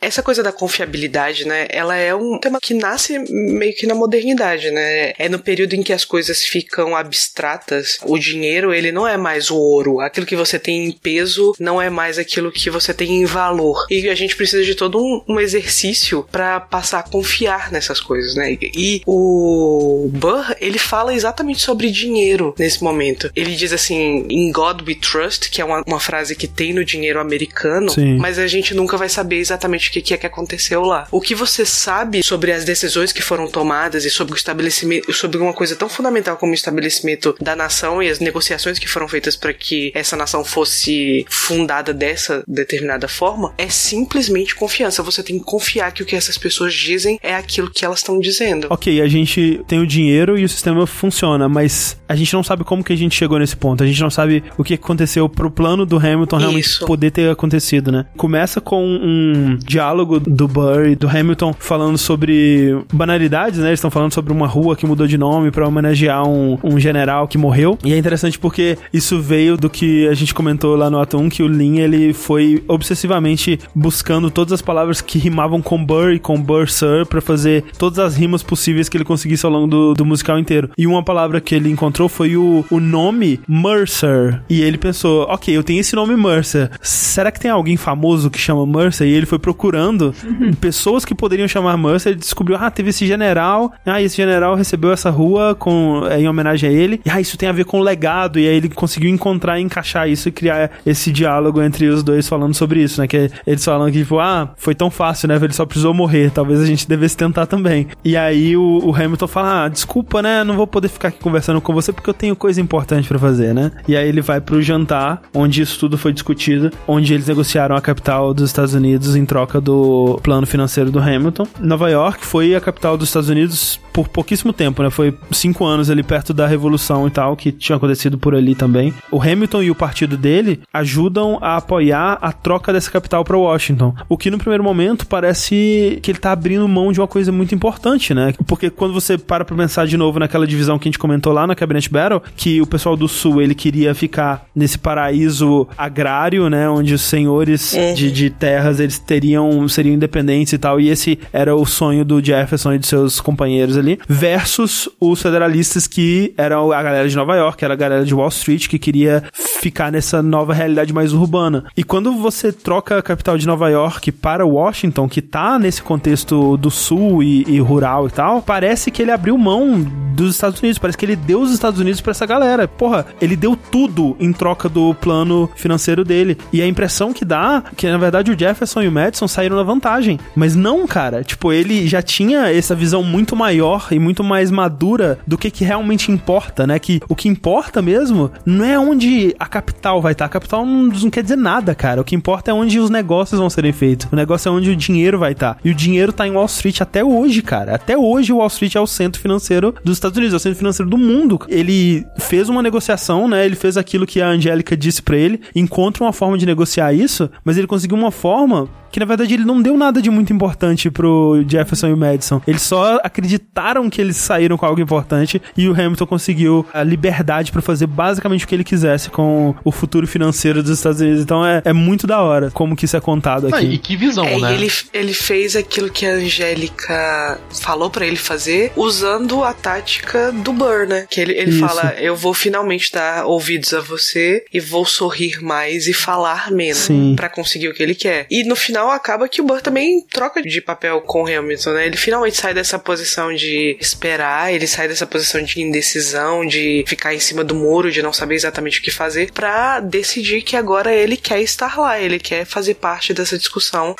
essa 0.00 0.22
coisa 0.22 0.42
da 0.42 0.52
confiabilidade, 0.52 1.46
né, 1.46 1.66
ela 1.70 1.96
é 1.96 2.14
um 2.14 2.38
tema 2.38 2.58
que 2.60 2.74
nasce 2.74 3.18
meio 3.30 3.74
que 3.74 3.86
na 3.86 3.94
modernidade, 3.94 4.70
né? 4.70 5.12
É 5.18 5.28
no 5.28 5.38
período 5.38 5.74
em 5.74 5.82
que 5.82 5.92
as 5.92 6.04
coisas 6.04 6.42
ficam 6.42 6.96
abstratas. 6.96 7.98
O 8.04 8.18
dinheiro, 8.18 8.72
ele 8.72 8.92
não 8.92 9.06
é 9.06 9.16
mais 9.16 9.50
o 9.50 9.56
ouro. 9.56 10.00
Aquilo 10.00 10.26
que 10.26 10.36
você 10.36 10.58
tem 10.58 10.86
em 10.86 10.92
peso 10.92 11.54
não 11.58 11.80
é 11.80 11.90
mais 11.90 12.18
aquilo 12.18 12.52
que 12.52 12.70
você 12.70 12.92
tem 12.92 13.22
em 13.22 13.24
valor. 13.24 13.86
E 13.90 14.08
a 14.08 14.14
gente 14.14 14.36
precisa 14.36 14.64
de 14.64 14.74
todo 14.74 14.98
um, 14.98 15.22
um 15.28 15.40
exercício 15.40 16.26
para 16.30 16.60
passar 16.60 17.00
a 17.00 17.02
confiar 17.02 17.70
nessas 17.70 18.00
coisas, 18.00 18.34
né? 18.34 18.56
E 18.60 19.02
o 19.06 20.08
Burr, 20.12 20.54
ele 20.60 20.78
fala 20.78 21.14
exatamente 21.14 21.60
sobre 21.60 21.90
dinheiro 21.90 22.54
nesse 22.58 22.82
momento. 22.82 23.30
Ele 23.34 23.54
diz 23.54 23.72
assim, 23.72 24.26
in 24.28 24.50
God 24.52 24.82
we 24.86 24.94
trust, 24.94 25.50
que 25.50 25.60
é 25.60 25.64
uma, 25.64 25.82
uma 25.86 26.00
frase 26.00 26.34
que 26.34 26.46
tem 26.46 26.72
no 26.72 26.84
dinheiro 26.84 27.20
americano, 27.20 27.90
Sim. 27.90 28.16
mas 28.18 28.38
a 28.38 28.46
gente 28.46 28.74
nunca 28.74 28.96
vai 28.96 29.08
saber 29.08 29.31
exatamente 29.38 29.88
o 29.88 29.92
que, 29.92 30.02
que 30.02 30.14
é 30.14 30.16
que 30.16 30.26
aconteceu 30.26 30.82
lá. 30.82 31.06
O 31.10 31.20
que 31.20 31.34
você 31.34 31.64
sabe 31.64 32.22
sobre 32.22 32.52
as 32.52 32.64
decisões 32.64 33.12
que 33.12 33.22
foram 33.22 33.48
tomadas 33.48 34.04
e 34.04 34.10
sobre 34.10 34.34
o 34.34 34.36
estabelecimento, 34.36 35.12
sobre 35.12 35.38
uma 35.38 35.52
coisa 35.52 35.76
tão 35.76 35.88
fundamental 35.88 36.36
como 36.36 36.52
o 36.52 36.54
estabelecimento 36.54 37.34
da 37.40 37.56
nação 37.56 38.02
e 38.02 38.08
as 38.08 38.18
negociações 38.18 38.78
que 38.78 38.88
foram 38.88 39.08
feitas 39.08 39.36
para 39.36 39.52
que 39.52 39.92
essa 39.94 40.16
nação 40.16 40.44
fosse 40.44 41.26
fundada 41.28 41.92
dessa 41.92 42.42
determinada 42.46 43.08
forma, 43.08 43.54
é 43.58 43.68
simplesmente 43.68 44.54
confiança. 44.54 45.02
Você 45.02 45.22
tem 45.22 45.38
que 45.38 45.44
confiar 45.44 45.92
que 45.92 46.02
o 46.02 46.06
que 46.06 46.16
essas 46.16 46.38
pessoas 46.38 46.74
dizem 46.74 47.18
é 47.22 47.34
aquilo 47.34 47.70
que 47.70 47.84
elas 47.84 47.98
estão 47.98 48.18
dizendo. 48.18 48.66
Ok, 48.70 49.00
a 49.00 49.08
gente 49.08 49.60
tem 49.66 49.80
o 49.80 49.86
dinheiro 49.86 50.38
e 50.38 50.44
o 50.44 50.48
sistema 50.48 50.86
funciona, 50.86 51.48
mas 51.48 51.96
a 52.08 52.14
gente 52.14 52.32
não 52.32 52.42
sabe 52.42 52.64
como 52.64 52.84
que 52.84 52.92
a 52.92 52.96
gente 52.96 53.16
chegou 53.16 53.38
nesse 53.38 53.56
ponto. 53.56 53.82
A 53.82 53.86
gente 53.86 54.00
não 54.00 54.10
sabe 54.10 54.42
o 54.56 54.64
que 54.64 54.74
aconteceu 54.74 55.28
pro 55.28 55.50
plano 55.50 55.84
do 55.84 55.96
Hamilton 55.96 56.36
realmente 56.36 56.66
Isso. 56.66 56.86
poder 56.86 57.10
ter 57.10 57.30
acontecido, 57.30 57.90
né? 57.90 58.06
Começa 58.16 58.60
com 58.60 58.84
um 58.84 59.21
diálogo 59.64 60.20
do 60.20 60.48
Burr 60.48 60.88
e 60.88 60.96
do 60.96 61.08
Hamilton 61.08 61.54
falando 61.58 61.98
sobre 61.98 62.76
banalidades, 62.92 63.58
né? 63.58 63.68
Eles 63.68 63.78
estão 63.78 63.90
falando 63.90 64.12
sobre 64.12 64.32
uma 64.32 64.46
rua 64.46 64.76
que 64.76 64.86
mudou 64.86 65.06
de 65.06 65.18
nome 65.18 65.50
pra 65.50 65.66
homenagear 65.66 66.26
um, 66.28 66.58
um 66.62 66.78
general 66.78 67.28
que 67.28 67.38
morreu. 67.38 67.78
E 67.84 67.92
é 67.92 67.98
interessante 67.98 68.38
porque 68.38 68.78
isso 68.92 69.20
veio 69.20 69.56
do 69.56 69.70
que 69.70 70.06
a 70.08 70.14
gente 70.14 70.34
comentou 70.34 70.76
lá 70.76 70.90
no 70.90 71.00
ato 71.00 71.18
1, 71.18 71.28
que 71.28 71.42
o 71.42 71.48
Lin, 71.48 71.78
ele 71.78 72.12
foi 72.12 72.62
obsessivamente 72.68 73.58
buscando 73.74 74.30
todas 74.30 74.52
as 74.52 74.62
palavras 74.62 75.00
que 75.00 75.18
rimavam 75.18 75.60
com 75.60 75.82
Burr 75.84 76.12
e 76.12 76.18
com 76.18 76.40
Burr 76.40 76.68
Sir 76.68 77.06
pra 77.06 77.20
fazer 77.20 77.64
todas 77.78 77.98
as 77.98 78.16
rimas 78.16 78.42
possíveis 78.42 78.88
que 78.88 78.96
ele 78.96 79.04
conseguisse 79.04 79.44
ao 79.46 79.52
longo 79.52 79.66
do, 79.66 79.94
do 79.94 80.04
musical 80.04 80.38
inteiro. 80.38 80.70
E 80.76 80.86
uma 80.86 81.02
palavra 81.02 81.40
que 81.40 81.54
ele 81.54 81.70
encontrou 81.70 82.08
foi 82.08 82.36
o, 82.36 82.64
o 82.70 82.80
nome 82.80 83.40
Mercer. 83.48 84.42
E 84.48 84.62
ele 84.62 84.78
pensou, 84.78 85.22
ok, 85.22 85.56
eu 85.56 85.62
tenho 85.62 85.80
esse 85.80 85.94
nome 85.94 86.16
Mercer. 86.16 86.70
Será 86.80 87.30
que 87.30 87.40
tem 87.40 87.50
alguém 87.50 87.76
famoso 87.76 88.30
que 88.30 88.38
chama 88.38 88.66
Mercer? 88.66 89.01
E 89.06 89.12
ele 89.12 89.26
foi 89.26 89.38
procurando 89.38 90.14
pessoas 90.60 91.04
que 91.04 91.14
poderiam 91.14 91.48
chamar 91.48 91.76
Mercer. 91.76 92.12
Ele 92.12 92.20
descobriu, 92.20 92.56
ah, 92.60 92.70
teve 92.70 92.90
esse 92.90 93.06
general. 93.06 93.72
Ah, 93.84 94.00
esse 94.00 94.16
general 94.16 94.54
recebeu 94.54 94.92
essa 94.92 95.10
rua 95.10 95.54
com, 95.54 96.02
é, 96.08 96.20
em 96.20 96.28
homenagem 96.28 96.68
a 96.68 96.72
ele. 96.72 97.00
E 97.04 97.10
ah, 97.10 97.20
isso 97.20 97.36
tem 97.36 97.48
a 97.48 97.52
ver 97.52 97.64
com 97.64 97.80
o 97.80 97.82
legado. 97.82 98.38
E 98.38 98.48
aí 98.48 98.56
ele 98.56 98.68
conseguiu 98.68 99.10
encontrar 99.10 99.58
e 99.58 99.62
encaixar 99.62 100.08
isso 100.08 100.28
e 100.28 100.32
criar 100.32 100.70
esse 100.86 101.10
diálogo 101.10 101.62
entre 101.62 101.86
os 101.88 102.02
dois 102.02 102.28
falando 102.28 102.54
sobre 102.54 102.82
isso, 102.82 103.00
né? 103.00 103.06
Que 103.06 103.30
eles 103.46 103.64
falam 103.64 103.90
que, 103.90 103.98
tipo, 103.98 104.18
ah, 104.18 104.50
foi 104.56 104.74
tão 104.74 104.90
fácil, 104.90 105.28
né? 105.28 105.36
Ele 105.42 105.52
só 105.52 105.66
precisou 105.66 105.92
morrer. 105.92 106.30
Talvez 106.30 106.60
a 106.60 106.66
gente 106.66 106.88
devesse 106.88 107.16
tentar 107.16 107.46
também. 107.46 107.88
E 108.04 108.16
aí 108.16 108.56
o, 108.56 108.80
o 108.84 108.94
Hamilton 108.94 109.26
fala, 109.26 109.64
ah, 109.64 109.68
desculpa, 109.68 110.22
né? 110.22 110.44
Não 110.44 110.56
vou 110.56 110.66
poder 110.66 110.88
ficar 110.88 111.08
aqui 111.08 111.18
conversando 111.18 111.60
com 111.60 111.72
você 111.72 111.92
porque 111.92 112.08
eu 112.08 112.14
tenho 112.14 112.36
coisa 112.36 112.60
importante 112.60 113.08
pra 113.08 113.18
fazer, 113.18 113.54
né? 113.54 113.70
E 113.86 113.96
aí 113.96 114.08
ele 114.08 114.20
vai 114.20 114.40
pro 114.40 114.62
jantar, 114.62 115.22
onde 115.34 115.62
isso 115.62 115.78
tudo 115.78 115.98
foi 115.98 116.12
discutido, 116.12 116.70
onde 116.86 117.14
eles 117.14 117.26
negociaram 117.26 117.76
a 117.76 117.80
capital 117.80 118.32
dos 118.34 118.44
Estados 118.44 118.74
Unidos 118.74 118.91
em 119.16 119.24
troca 119.24 119.60
do 119.60 120.18
plano 120.22 120.46
financeiro 120.46 120.90
do 120.90 120.98
Hamilton. 120.98 121.46
Nova 121.60 121.90
York 121.90 122.24
foi 122.24 122.54
a 122.54 122.60
capital 122.60 122.96
dos 122.96 123.08
Estados 123.08 123.28
Unidos 123.28 123.80
por 123.92 124.08
pouquíssimo 124.08 124.52
tempo, 124.52 124.82
né? 124.82 124.90
Foi 124.90 125.14
cinco 125.30 125.64
anos 125.64 125.90
ali 125.90 126.02
perto 126.02 126.32
da 126.32 126.46
Revolução 126.46 127.06
e 127.06 127.10
tal, 127.10 127.36
que 127.36 127.52
tinha 127.52 127.76
acontecido 127.76 128.16
por 128.16 128.34
ali 128.34 128.54
também. 128.54 128.92
O 129.10 129.20
Hamilton 129.20 129.62
e 129.62 129.70
o 129.70 129.74
partido 129.74 130.16
dele 130.16 130.60
ajudam 130.72 131.38
a 131.40 131.56
apoiar 131.56 132.18
a 132.20 132.32
troca 132.32 132.72
dessa 132.72 132.90
capital 132.90 133.24
para 133.24 133.36
Washington. 133.36 133.94
O 134.08 134.16
que 134.16 134.30
no 134.30 134.38
primeiro 134.38 134.64
momento 134.64 135.06
parece 135.06 135.98
que 136.02 136.10
ele 136.10 136.18
tá 136.18 136.32
abrindo 136.32 136.66
mão 136.66 136.92
de 136.92 137.00
uma 137.00 137.08
coisa 137.08 137.30
muito 137.30 137.54
importante, 137.54 138.14
né? 138.14 138.32
Porque 138.46 138.70
quando 138.70 138.94
você 138.94 139.18
para 139.18 139.44
pra 139.44 139.56
pensar 139.56 139.86
de 139.86 139.96
novo 139.96 140.18
naquela 140.18 140.46
divisão 140.46 140.78
que 140.78 140.88
a 140.88 140.90
gente 140.90 140.98
comentou 140.98 141.32
lá 141.32 141.46
na 141.46 141.54
Cabinet 141.54 141.90
Battle, 141.90 142.22
que 142.36 142.60
o 142.60 142.66
pessoal 142.66 142.96
do 142.96 143.08
Sul 143.08 143.42
ele 143.42 143.54
queria 143.54 143.94
ficar 143.94 144.46
nesse 144.54 144.78
paraíso 144.78 145.68
agrário, 145.76 146.48
né? 146.48 146.68
Onde 146.68 146.94
os 146.94 147.02
senhores 147.02 147.76
de, 147.94 148.10
de 148.10 148.30
terras 148.30 148.80
eles 148.82 148.98
teriam, 148.98 149.66
seriam 149.68 149.94
independentes 149.94 150.52
e 150.52 150.58
tal. 150.58 150.80
E 150.80 150.88
esse 150.88 151.18
era 151.32 151.54
o 151.54 151.64
sonho 151.64 152.04
do 152.04 152.22
Jefferson 152.22 152.74
e 152.74 152.78
de 152.78 152.86
seus 152.86 153.20
companheiros 153.20 153.76
ali. 153.76 153.98
Versus 154.08 154.88
os 155.00 155.20
federalistas 155.20 155.86
que 155.86 156.34
eram 156.36 156.72
a 156.72 156.82
galera 156.82 157.08
de 157.08 157.16
Nova 157.16 157.36
York, 157.36 157.64
era 157.64 157.74
a 157.74 157.76
galera 157.76 158.04
de 158.04 158.14
Wall 158.14 158.28
Street 158.28 158.68
que 158.68 158.78
queria 158.78 159.22
ficar 159.32 159.92
nessa 159.92 160.22
nova 160.22 160.52
realidade 160.52 160.92
mais 160.92 161.12
urbana. 161.12 161.64
E 161.76 161.84
quando 161.84 162.12
você 162.14 162.52
troca 162.52 162.98
a 162.98 163.02
capital 163.02 163.38
de 163.38 163.46
Nova 163.46 163.68
York 163.68 164.10
para 164.10 164.44
Washington, 164.44 165.08
que 165.08 165.22
tá 165.22 165.58
nesse 165.58 165.82
contexto 165.82 166.56
do 166.56 166.70
sul 166.70 167.22
e, 167.22 167.44
e 167.48 167.60
rural 167.60 168.08
e 168.08 168.10
tal, 168.10 168.42
parece 168.42 168.90
que 168.90 169.02
ele 169.02 169.12
abriu 169.12 169.38
mão 169.38 169.80
dos 170.12 170.34
Estados 170.34 170.60
Unidos. 170.60 170.78
Parece 170.78 170.98
que 170.98 171.04
ele 171.04 171.16
deu 171.16 171.40
os 171.40 171.52
Estados 171.52 171.80
Unidos 171.80 172.00
pra 172.00 172.10
essa 172.10 172.26
galera. 172.26 172.66
Porra, 172.66 173.06
ele 173.20 173.36
deu 173.36 173.56
tudo 173.56 174.16
em 174.18 174.32
troca 174.32 174.68
do 174.68 174.94
plano 174.94 175.48
financeiro 175.54 176.04
dele. 176.04 176.36
E 176.52 176.60
a 176.60 176.66
impressão 176.66 177.12
que 177.12 177.24
dá 177.24 177.62
que, 177.76 177.88
na 177.88 177.98
verdade, 177.98 178.30
o 178.30 178.38
Jefferson 178.38 178.71
e 178.80 178.86
o 178.86 178.92
Madison 178.92 179.26
saíram 179.26 179.56
na 179.56 179.64
vantagem. 179.64 180.20
Mas 180.36 180.54
não, 180.54 180.86
cara. 180.86 181.24
Tipo, 181.24 181.52
ele 181.52 181.88
já 181.88 182.00
tinha 182.00 182.52
essa 182.52 182.74
visão 182.74 183.02
muito 183.02 183.34
maior 183.34 183.88
e 183.90 183.98
muito 183.98 184.22
mais 184.22 184.50
madura 184.50 185.18
do 185.26 185.36
que, 185.36 185.50
que 185.50 185.64
realmente 185.64 186.12
importa, 186.12 186.66
né? 186.66 186.78
Que 186.78 187.00
o 187.08 187.16
que 187.16 187.28
importa 187.28 187.82
mesmo 187.82 188.30
não 188.46 188.64
é 188.64 188.78
onde 188.78 189.34
a 189.38 189.46
capital 189.46 190.00
vai 190.00 190.12
estar. 190.12 190.26
A 190.26 190.28
capital 190.28 190.64
não, 190.64 190.84
não 190.84 191.10
quer 191.10 191.22
dizer 191.22 191.36
nada, 191.36 191.74
cara. 191.74 192.00
O 192.00 192.04
que 192.04 192.14
importa 192.14 192.50
é 192.50 192.54
onde 192.54 192.78
os 192.78 192.90
negócios 192.90 193.40
vão 193.40 193.50
serem 193.50 193.72
feitos. 193.72 194.06
O 194.12 194.16
negócio 194.16 194.48
é 194.48 194.52
onde 194.52 194.70
o 194.70 194.76
dinheiro 194.76 195.18
vai 195.18 195.32
estar. 195.32 195.58
E 195.64 195.70
o 195.70 195.74
dinheiro 195.74 196.12
tá 196.12 196.26
em 196.26 196.30
Wall 196.30 196.46
Street 196.46 196.80
até 196.80 197.04
hoje, 197.04 197.42
cara. 197.42 197.74
Até 197.74 197.96
hoje 197.96 198.32
o 198.32 198.36
Wall 198.36 198.46
Street 198.46 198.76
é 198.76 198.80
o 198.80 198.86
centro 198.86 199.20
financeiro 199.20 199.74
dos 199.82 199.96
Estados 199.96 200.16
Unidos, 200.16 200.34
é 200.34 200.36
o 200.36 200.40
centro 200.40 200.58
financeiro 200.58 200.90
do 200.90 200.98
mundo. 200.98 201.40
Ele 201.48 202.06
fez 202.18 202.48
uma 202.48 202.62
negociação, 202.62 203.26
né? 203.26 203.44
Ele 203.44 203.56
fez 203.56 203.76
aquilo 203.76 204.06
que 204.06 204.20
a 204.20 204.28
Angélica 204.28 204.76
disse 204.76 205.02
pra 205.02 205.16
ele, 205.16 205.40
encontra 205.54 206.04
uma 206.04 206.12
forma 206.12 206.38
de 206.38 206.46
negociar 206.46 206.92
isso, 206.92 207.30
mas 207.44 207.56
ele 207.56 207.66
conseguiu 207.66 207.96
uma 207.96 208.10
forma 208.10 208.61
know 208.64 208.81
que 208.92 209.00
na 209.00 209.06
verdade 209.06 209.34
ele 209.34 209.44
não 209.44 209.60
deu 209.60 209.76
nada 209.76 210.00
de 210.02 210.10
muito 210.10 210.32
importante 210.32 210.90
pro 210.90 211.42
Jefferson 211.48 211.88
e 211.88 211.92
o 211.92 211.96
Madison. 211.96 212.40
Eles 212.46 212.62
só 212.62 213.00
acreditaram 213.02 213.88
que 213.90 214.00
eles 214.00 214.16
saíram 214.16 214.56
com 214.56 214.66
algo 214.66 214.80
importante 214.80 215.40
e 215.56 215.66
o 215.68 215.72
Hamilton 215.72 216.06
conseguiu 216.06 216.66
a 216.72 216.82
liberdade 216.82 217.50
pra 217.50 217.62
fazer 217.62 217.86
basicamente 217.86 218.44
o 218.44 218.48
que 218.48 218.54
ele 218.54 218.64
quisesse 218.64 219.08
com 219.10 219.54
o 219.64 219.72
futuro 219.72 220.06
financeiro 220.06 220.62
dos 220.62 220.72
Estados 220.78 221.00
Unidos. 221.00 221.22
Então 221.22 221.44
é, 221.44 221.62
é 221.64 221.72
muito 221.72 222.06
da 222.06 222.20
hora 222.20 222.50
como 222.50 222.76
que 222.76 222.84
isso 222.84 222.96
é 222.96 223.00
contado 223.00 223.46
aqui. 223.48 223.56
Ah, 223.56 223.62
e 223.62 223.78
que 223.78 223.96
visão, 223.96 224.24
É, 224.26 224.38
né? 224.38 224.52
e 224.52 224.54
ele, 224.54 224.72
ele 224.92 225.14
fez 225.14 225.56
aquilo 225.56 225.90
que 225.90 226.04
a 226.06 226.12
Angélica 226.12 227.40
falou 227.62 227.90
pra 227.90 228.06
ele 228.06 228.16
fazer, 228.16 228.72
usando 228.76 229.42
a 229.42 229.52
tática 229.52 230.30
do 230.32 230.52
Burr, 230.52 230.86
né? 230.86 231.06
Que 231.10 231.20
ele, 231.20 231.32
ele 231.32 231.50
Isso. 231.50 231.60
fala: 231.66 231.94
Eu 231.98 232.14
vou 232.14 232.34
finalmente 232.34 232.92
dar 232.92 233.24
ouvidos 233.26 233.72
a 233.72 233.80
você 233.80 234.44
e 234.52 234.60
vou 234.60 234.84
sorrir 234.84 235.42
mais 235.42 235.86
e 235.86 235.92
falar 235.92 236.50
menos 236.50 236.88
pra 237.16 237.28
conseguir 237.28 237.68
o 237.68 237.74
que 237.74 237.82
ele 237.82 237.94
quer. 237.94 238.26
E 238.30 238.44
no 238.44 238.54
final 238.56 238.81
acaba 238.90 239.28
que 239.28 239.40
o 239.40 239.44
Burr 239.44 239.60
também 239.60 240.00
troca 240.02 240.42
de 240.42 240.60
papel 240.60 241.00
com 241.02 241.22
o 241.24 241.26
Hamilton, 241.26 241.72
né? 241.72 241.86
Ele 241.86 241.96
finalmente 241.96 242.36
sai 242.36 242.54
dessa 242.54 242.78
posição 242.78 243.32
de 243.32 243.76
esperar, 243.80 244.52
ele 244.52 244.66
sai 244.66 244.88
dessa 244.88 245.06
posição 245.06 245.42
de 245.42 245.60
indecisão, 245.60 246.46
de 246.46 246.84
ficar 246.86 247.14
em 247.14 247.20
cima 247.20 247.44
do 247.44 247.54
muro, 247.54 247.90
de 247.90 248.02
não 248.02 248.12
saber 248.12 248.34
exatamente 248.34 248.80
o 248.80 248.82
que 248.82 248.90
fazer, 248.90 249.32
pra 249.32 249.80
decidir 249.80 250.42
que 250.42 250.56
agora 250.56 250.92
ele 250.92 251.16
quer 251.16 251.40
estar 251.40 251.78
lá, 251.78 252.00
ele 252.00 252.18
quer 252.18 252.44
fazer 252.44 252.74
parte 252.74 253.12
dessa 253.14 253.38
discussão. 253.38 253.94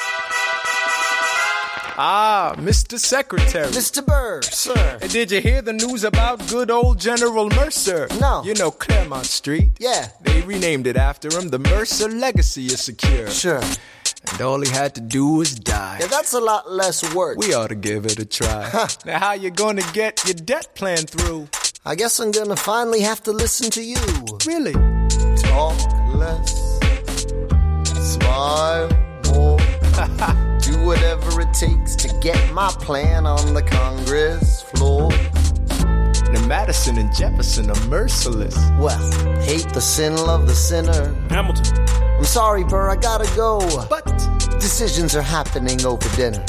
Ah, 1.97 2.55
Mr. 2.59 2.99
Secretary. 2.99 3.69
Mr. 3.71 4.03
Burr, 4.03 4.41
sir. 4.43 4.99
And 5.03 5.09
did 5.09 5.31
you 5.31 5.41
hear 5.41 5.63
the 5.63 5.75
news 5.75 6.05
about 6.05 6.43
good 6.49 6.71
old 6.71 6.99
General 6.99 7.49
Mercer? 7.51 8.09
No. 8.19 8.43
You 8.45 8.55
know 8.55 8.73
Claremont 8.73 9.27
Street? 9.27 9.73
Yeah. 9.79 10.09
They 10.23 10.41
renamed 10.43 10.87
it 10.87 10.97
after 10.97 11.29
him. 11.31 11.51
The 11.51 11.59
Mercer 11.59 12.09
legacy 12.09 12.67
is 12.67 12.81
secure. 12.81 13.29
Sure. 13.29 13.61
And 14.33 14.41
all 14.41 14.61
he 14.63 14.71
had 14.71 14.95
to 14.95 15.03
do 15.03 15.27
was 15.35 15.55
die. 15.55 15.99
Yeah, 16.01 16.07
that's 16.07 16.33
a 16.33 16.41
lot 16.41 16.71
less 16.71 17.15
work. 17.15 17.37
We 17.37 17.53
ought 17.53 17.69
to 17.69 17.75
give 17.75 18.07
it 18.07 18.19
a 18.19 18.25
try. 18.25 18.89
now, 19.05 19.19
how 19.19 19.33
you 19.35 19.51
gonna 19.51 19.83
get 19.93 20.25
your 20.25 20.35
debt 20.35 20.75
plan 20.75 20.99
through? 20.99 21.49
I 21.85 21.95
guess 21.97 22.19
I'm 22.19 22.31
gonna 22.31 22.57
finally 22.57 23.01
have 23.01 23.23
to 23.25 23.33
listen 23.33 23.71
to 23.73 23.83
you. 23.83 23.99
Really? 24.47 24.73
Talk 25.43 25.77
less, 26.15 26.79
smile 28.15 28.89
more, 29.27 29.59
do 30.61 30.83
whatever 30.87 31.43
it 31.43 31.53
takes 31.53 31.95
to 31.97 32.19
get 32.23 32.53
my 32.55 32.71
plan 32.81 33.27
on 33.27 33.53
the 33.53 33.63
Congress 33.63 34.63
floor. 34.63 35.11
Now, 36.33 36.47
Madison 36.47 36.97
and 36.97 37.15
Jefferson 37.15 37.71
are 37.71 37.87
merciless. 37.89 38.57
Well, 38.79 38.99
hate 39.43 39.69
the 39.75 39.81
sin, 39.83 40.17
love 40.17 40.47
the 40.47 40.55
sinner. 40.55 41.13
Hamilton. 41.29 42.02
I'm 42.23 42.27
sorry, 42.27 42.63
Burr, 42.63 42.89
I 42.89 42.95
gotta 42.95 43.29
go. 43.35 43.59
But 43.91 44.07
decisions 44.61 45.17
are 45.17 45.23
happening 45.23 45.85
over 45.85 46.09
dinner. 46.15 46.47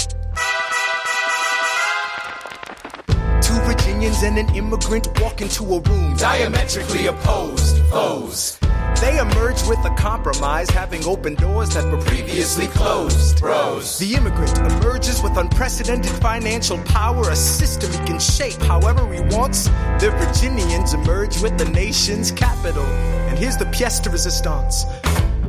Two 3.42 3.60
Virginians 3.66 4.22
and 4.22 4.38
an 4.38 4.54
immigrant 4.54 5.08
walk 5.20 5.42
into 5.42 5.64
a 5.64 5.82
room 5.82 6.16
diametrically 6.16 7.08
opposed 7.08 7.80
foes. 7.88 8.60
They 9.02 9.18
emerge 9.18 9.64
with 9.68 9.80
a 9.84 9.96
compromise, 9.98 10.70
having 10.70 11.04
opened 11.06 11.38
doors 11.38 11.74
that 11.74 11.92
were 11.92 12.02
previously 12.04 12.68
closed. 12.68 13.40
Bros. 13.40 13.98
The 13.98 14.14
immigrant 14.14 14.56
emerges 14.60 15.24
with 15.24 15.36
unprecedented 15.38 16.12
financial 16.22 16.78
power, 16.84 17.32
a 17.32 17.36
system 17.36 17.92
he 17.92 17.98
can 18.06 18.20
shape 18.20 18.62
however 18.62 19.12
he 19.12 19.22
wants. 19.36 19.66
The 20.00 20.14
Virginians 20.20 20.94
emerge 20.94 21.42
with 21.42 21.58
the 21.58 21.66
nation's 21.66 22.30
capital. 22.32 22.86
And 22.86 23.40
here's 23.40 23.58
the 23.58 23.66
pièce 23.66 24.04
de 24.04 24.12
resistance. 24.12 24.86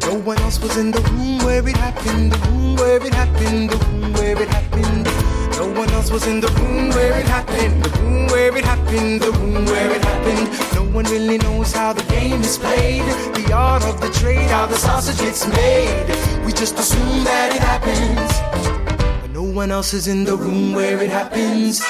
No 0.07 0.21
one 0.21 0.39
else 0.39 0.61
was 0.61 0.77
in 0.77 0.91
the 0.91 1.01
room 1.01 1.39
where 1.39 1.67
it 1.67 1.77
happened, 1.77 2.33
the 2.33 2.39
room 2.49 2.77
where 2.77 2.97
it 2.97 3.15
happened, 3.15 3.71
the 3.71 3.77
room 3.87 4.13
where 4.13 4.41
it 4.41 4.49
happened. 4.49 5.05
No 5.57 5.67
one 5.81 5.91
else 5.91 6.11
was 6.11 6.27
in 6.27 6.41
the 6.41 6.49
room 6.49 6.91
where 6.91 7.19
it 7.19 7.27
happened, 7.27 7.83
the 7.83 7.91
room 8.01 8.27
where 8.27 8.57
it 8.57 8.65
happened, 8.65 9.23
the 9.23 9.33
room 9.33 9.65
where 9.65 9.91
it 9.91 10.05
happened. 10.05 10.49
No 10.75 10.85
one 10.95 11.05
really 11.07 11.39
knows 11.39 11.73
how 11.73 11.93
the 11.93 12.03
game 12.05 12.43
is 12.43 12.59
played, 12.59 13.05
the 13.35 13.53
art 13.53 13.83
of 13.85 14.01
the 14.01 14.11
trade, 14.11 14.51
how 14.51 14.67
the 14.67 14.77
sausage 14.77 15.19
gets 15.19 15.47
made. 15.47 16.45
We 16.45 16.53
just 16.53 16.79
assume 16.79 17.25
that 17.25 17.55
it 17.57 17.63
happens, 17.63 19.23
but 19.23 19.31
no 19.31 19.43
one 19.43 19.71
else 19.71 19.95
is 19.95 20.07
in 20.07 20.25
the 20.25 20.37
room 20.37 20.75
where 20.75 21.03
it 21.03 21.11
happens. 21.11 21.83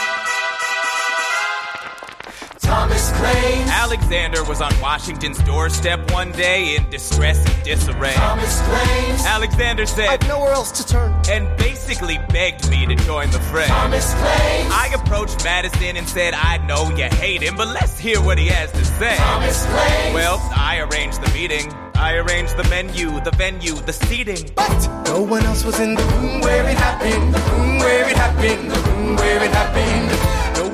Thomas 2.65 3.13
claims 3.13 3.71
Alexander 3.71 4.43
was 4.45 4.61
on 4.63 4.73
Washington's 4.81 5.39
doorstep 5.43 6.11
one 6.13 6.33
day 6.33 6.77
in 6.77 6.89
distress 6.89 7.39
and 7.39 7.63
disarray. 7.63 8.15
Thomas 8.15 8.61
claims 8.63 9.25
Alexander 9.27 9.85
said, 9.87 10.09
I've 10.09 10.27
nowhere 10.29 10.53
else 10.53 10.73
to 10.83 10.87
turn. 10.87 11.13
and 11.29 11.55
basically 11.59 12.19
begged 12.31 12.69
me 12.71 12.87
to 12.87 12.97
join 13.05 13.31
the 13.31 13.41
fray. 13.41 13.67
Thomas 13.67 14.13
claims 14.15 14.73
I 14.73 14.91
approached 14.95 15.45
Madison 15.45 15.97
and 15.97 16.09
said, 16.09 16.33
I 16.33 16.57
know 16.67 16.89
you 16.97 17.05
hate 17.05 17.43
him, 17.43 17.57
but 17.57 17.69
let's 17.69 17.99
hear 17.99 18.21
what 18.23 18.39
he 18.39 18.47
has 18.49 18.73
to 18.73 18.85
say. 18.85 19.17
Thomas 19.17 19.67
claims 19.67 20.15
Well, 20.15 20.39
I 20.55 20.81
arranged 20.81 21.23
the 21.23 21.31
meeting. 21.33 21.71
I 21.95 22.15
arranged 22.15 22.57
the 22.57 22.65
menu, 22.65 23.21
the 23.21 23.31
venue, 23.33 23.75
the 23.75 23.93
seating. 23.93 24.51
But 24.57 25.05
no 25.07 25.23
one 25.23 25.45
else 25.45 25.65
was 25.65 25.79
in 25.81 25.95
the 25.95 26.03
room 26.03 26.41
where 26.41 26.69
it 26.69 26.77
happened, 26.77 27.35
the 27.35 27.39
room 27.53 27.79
where 27.79 28.09
it 28.09 28.17
happened, 28.17 28.71
the 28.71 28.81
room 28.91 29.17
where 29.17 29.43
it 29.45 29.51
happened. 29.53 30.14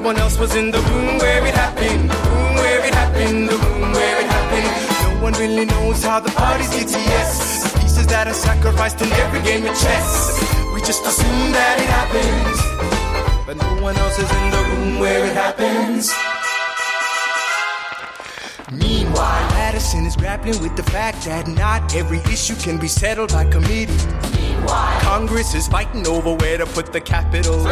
No 0.01 0.07
one 0.07 0.17
else 0.17 0.39
was 0.39 0.55
in 0.55 0.71
the 0.71 0.79
room 0.79 1.19
where 1.19 1.47
it 1.47 1.55
happened, 1.55 2.09
the 2.09 2.17
room 2.31 2.55
where 2.55 2.87
it 2.87 2.95
happened, 2.95 3.49
the 3.51 3.57
room 3.59 3.93
where 3.93 4.21
it 4.23 4.27
happened. 4.27 5.19
No 5.19 5.23
one 5.25 5.35
really 5.35 5.67
knows 5.67 6.03
how 6.03 6.21
the 6.21 6.31
parties 6.31 6.71
get 6.71 6.91
yes. 6.91 7.71
The 7.71 7.81
pieces 7.81 8.07
that 8.07 8.27
are 8.27 8.33
sacrificed 8.33 9.03
in 9.03 9.13
every 9.13 9.43
game 9.43 9.67
of 9.67 9.79
chess. 9.79 10.41
We 10.73 10.81
just 10.81 11.05
assume 11.05 11.53
that 11.53 11.77
it 11.85 11.91
happens, 12.01 13.47
but 13.47 13.59
no 13.59 13.83
one 13.83 13.95
else 13.99 14.19
is 14.19 14.31
in 14.41 14.51
the 14.51 14.63
room 14.71 14.99
where 15.01 15.27
it 15.27 15.35
happens. 15.35 16.15
Meanwhile, 18.73 19.50
Madison 19.71 20.05
is 20.05 20.17
grappling 20.17 20.61
with 20.61 20.75
the 20.75 20.83
fact 20.83 21.25
that 21.27 21.47
not 21.47 21.95
every 21.95 22.19
issue 22.33 22.57
can 22.57 22.77
be 22.77 22.89
settled 22.89 23.31
by 23.31 23.45
committee. 23.49 23.95
Meanwhile, 24.35 25.01
Congress 25.01 25.55
is 25.55 25.69
fighting 25.69 26.09
over 26.09 26.35
where 26.35 26.59
to 26.59 26.67
put 26.67 26.93
the 26.93 27.01
capital. 27.01 27.65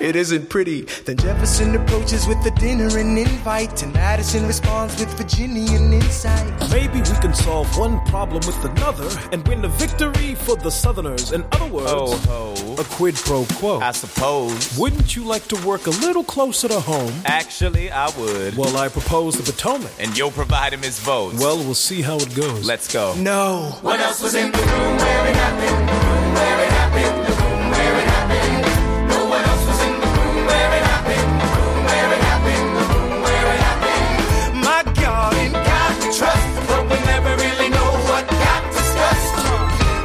It 0.00 0.16
isn't 0.16 0.48
pretty. 0.48 0.82
Then 1.04 1.18
Jefferson 1.18 1.74
approaches 1.76 2.26
with 2.26 2.38
a 2.46 2.50
dinner 2.52 2.88
and 2.98 3.18
invite, 3.18 3.82
and 3.82 3.92
Madison 3.92 4.46
responds 4.46 4.98
with 4.98 5.10
Virginian 5.18 5.92
insight. 5.92 6.52
Maybe 6.70 6.98
we 7.00 7.16
can 7.20 7.34
solve 7.34 7.76
one 7.78 8.00
problem 8.06 8.42
with 8.46 8.64
another 8.64 9.08
and 9.30 9.46
win 9.46 9.64
a 9.64 9.68
victory 9.68 10.34
for 10.34 10.56
the 10.56 10.70
Southerners. 10.70 11.32
In 11.32 11.44
other 11.52 11.66
words, 11.66 11.90
Ho, 11.90 12.16
ho. 12.16 12.76
a 12.78 12.84
quid 12.84 13.14
pro 13.14 13.44
quo. 13.56 13.78
I 13.78 13.92
suppose. 13.92 14.76
Wouldn't 14.78 15.14
you 15.14 15.24
like 15.24 15.46
to 15.48 15.66
work 15.66 15.86
a 15.86 15.90
little 15.90 16.24
closer 16.24 16.66
to 16.68 16.80
home? 16.80 17.12
Actually, 17.26 17.90
I 17.90 18.08
would. 18.18 18.56
Well, 18.56 18.76
I 18.78 18.88
propose 18.88 19.36
the 19.36 19.42
Potomac. 19.52 19.92
And 20.00 20.16
you'll 20.16 20.32
provide 20.32 20.72
him 20.72 20.82
his 20.82 20.93
votes. 21.00 21.40
Well, 21.40 21.56
we'll 21.58 21.74
see 21.74 22.02
how 22.02 22.16
it 22.16 22.34
goes. 22.34 22.64
let's 22.66 22.92
go. 22.92 23.14
No. 23.14 23.76
What 23.82 24.00
else 24.00 24.22
was 24.22 24.34
in 24.34 24.50
the 24.52 24.58
room 24.58 24.96
where 24.98 25.26
it 25.30 25.36
happened? 25.36 25.88
The 25.88 25.92
room 26.06 26.34
where 26.34 26.58
it 26.66 26.72
happened, 26.80 27.16
the 27.26 27.32
room 27.42 27.70
where 27.70 27.94
it 28.02 28.08
happened. 28.16 29.08
No 29.08 29.20
one 29.34 29.44
else 29.44 29.64
was 29.70 29.80
in 29.88 29.94
the 30.00 30.10
room 30.18 30.36
where 30.46 30.70
it 30.78 30.84
happened. 30.94 31.30
The 31.42 31.48
room 31.56 31.84
where 31.88 32.10
it 32.16 32.22
happened, 32.30 32.68
the 32.78 32.84
room 32.92 33.22
where 33.26 33.48
it 33.54 33.60
happened. 33.68 34.64
My 34.68 34.80
God, 35.02 35.32
in 35.44 35.52
Got 35.52 35.94
to 36.02 36.08
trust, 36.18 36.48
but 36.68 36.82
we 36.90 36.98
never 37.12 37.32
really 37.44 37.68
know 37.70 37.90
what 38.08 38.24
got 38.28 38.62
discussed. 38.78 39.36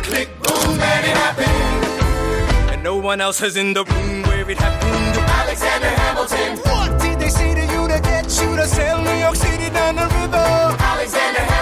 Click, 0.07 0.29
boom, 0.43 0.79
and 0.79 1.03
it 1.05 1.15
happened. 1.25 2.71
and 2.73 2.83
no 2.83 2.95
one 2.97 3.19
else 3.21 3.41
is 3.41 3.57
in 3.57 3.73
the 3.73 3.83
room 3.83 4.23
where 4.23 4.49
it 4.49 4.57
happened. 4.57 5.17
Alexander 5.41 5.87
Hamilton. 6.01 6.57
What 6.69 7.01
did 7.01 7.19
they 7.19 7.29
say 7.29 7.53
to 7.55 7.61
you 7.73 7.87
to 7.87 7.99
get 8.01 8.25
you 8.41 8.55
to 8.55 8.65
sail 8.67 9.01
New 9.01 9.17
York 9.25 9.35
City 9.35 9.69
down 9.69 9.95
the 9.95 10.07
river? 10.19 10.78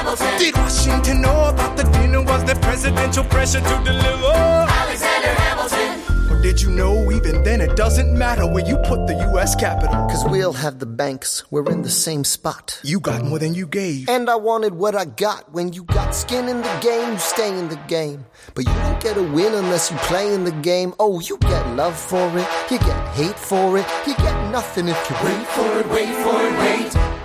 Alexander 0.08 0.38
Hamilton. 0.38 0.40
Did 0.40 0.56
Washington 0.56 1.22
know 1.22 1.50
about 1.50 1.78
the 1.78 1.84
dinner? 1.84 2.22
Was 2.22 2.44
there 2.46 2.56
presidential 2.56 3.24
pressure 3.26 3.60
to 3.60 3.82
deliver? 3.84 4.34
Alexander 4.34 5.28
Hamilton. 5.28 6.32
Or 6.32 6.42
did 6.42 6.62
you 6.62 6.70
know 6.70 7.12
even 7.12 7.44
then 7.44 7.60
it 7.62 7.76
doesn't 7.76 8.18
matter 8.18 8.46
where 8.48 8.66
you 8.66 8.78
put 8.86 9.06
the 9.08 9.16
U.S. 9.32 9.56
capital? 9.56 10.08
Cause 10.08 10.24
we'll 10.30 10.54
have 10.54 10.80
the 10.80 10.86
banks. 10.86 11.44
We're 11.52 11.70
in 11.70 11.82
the 11.82 11.90
same 11.90 12.24
spot. 12.24 12.80
You 12.84 13.00
got 13.02 13.24
more 13.26 13.40
than 13.40 13.54
you 13.54 13.68
gave. 13.68 14.08
And 14.08 14.30
I 14.30 14.36
wanted 14.36 14.74
what 14.76 14.96
I 14.96 15.06
got. 15.06 15.52
When 15.52 15.74
you 15.74 15.84
got 15.84 16.16
skin 16.16 16.48
in 16.48 16.62
the 16.62 16.80
game, 16.82 17.14
you 17.14 17.20
stay 17.20 17.58
in 17.58 17.68
the 17.68 17.80
game. 17.88 18.26
But 18.56 18.66
you 18.66 18.74
don't 18.74 19.02
get 19.02 19.18
a 19.18 19.24
win 19.24 19.54
unless 19.54 19.92
you 19.92 19.98
play 19.98 20.34
in 20.34 20.46
the 20.46 20.52
game. 20.52 20.94
Oh, 21.00 21.20
you 21.20 21.38
get 21.40 21.68
love 21.76 21.98
for 21.98 22.28
it, 22.38 22.48
you 22.72 22.80
get 22.80 23.08
hate 23.10 23.36
for 23.38 23.78
it, 23.78 23.86
you 24.06 24.16
get 24.16 24.52
nothing 24.52 24.88
if 24.88 25.10
you 25.10 25.16
wait 25.26 25.48
for 25.48 25.80
it, 25.80 25.88
wait 25.90 26.16
for 26.24 26.38
it, 26.48 26.60
wait. 26.60 27.17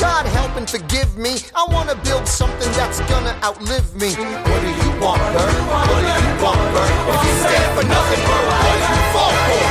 God 0.00 0.26
help 0.26 0.56
and 0.56 0.68
forgive 0.68 1.16
me. 1.18 1.32
I 1.54 1.64
wanna 1.74 1.94
build 1.96 2.26
something 2.28 2.70
that's 2.72 3.00
gonna 3.12 3.34
outlive 3.42 3.94
me. 3.94 4.10
What 4.14 4.60
do 4.62 4.70
you 4.82 4.90
want, 5.02 5.20
Bert? 5.34 5.54
What 5.90 6.02
do 6.06 6.12
you 6.26 6.34
want, 6.44 6.62
Bert? 6.74 6.92
If 7.12 7.20
you 7.26 7.34
stand 7.44 7.70
for 7.76 7.84
nothing, 7.96 8.22
Bert, 8.28 8.44
what 8.50 8.74
do 8.74 8.86
you 8.94 9.02
fall 9.14 9.34
for? 9.46 9.64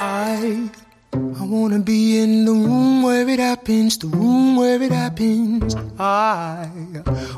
I 0.00 0.70
I 1.40 1.46
wanna 1.46 1.78
be 1.78 2.18
in 2.18 2.44
the 2.44 2.52
room 2.52 3.02
where 3.02 3.28
it 3.28 3.38
happens, 3.38 3.98
the 3.98 4.08
room 4.08 4.56
where 4.56 4.82
it 4.82 4.92
happens. 4.92 5.76
I 5.98 6.68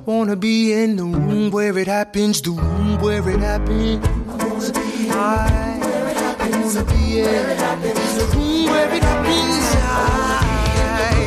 wanna 0.06 0.36
be 0.36 0.72
in 0.72 0.96
the 0.96 1.04
room 1.04 1.50
where 1.50 1.76
it 1.78 1.86
happens, 1.88 2.40
the 2.42 2.52
room 2.52 3.00
where 3.00 3.28
it 3.28 3.40
happens. 3.40 4.06
I 5.10 5.78
wanna 6.62 6.84
be 6.84 7.20
in 7.20 7.24
the 8.18 8.26
room 8.34 8.66
where 8.70 8.94
it 8.94 9.02
happens. 9.02 9.66
I, 9.88 10.45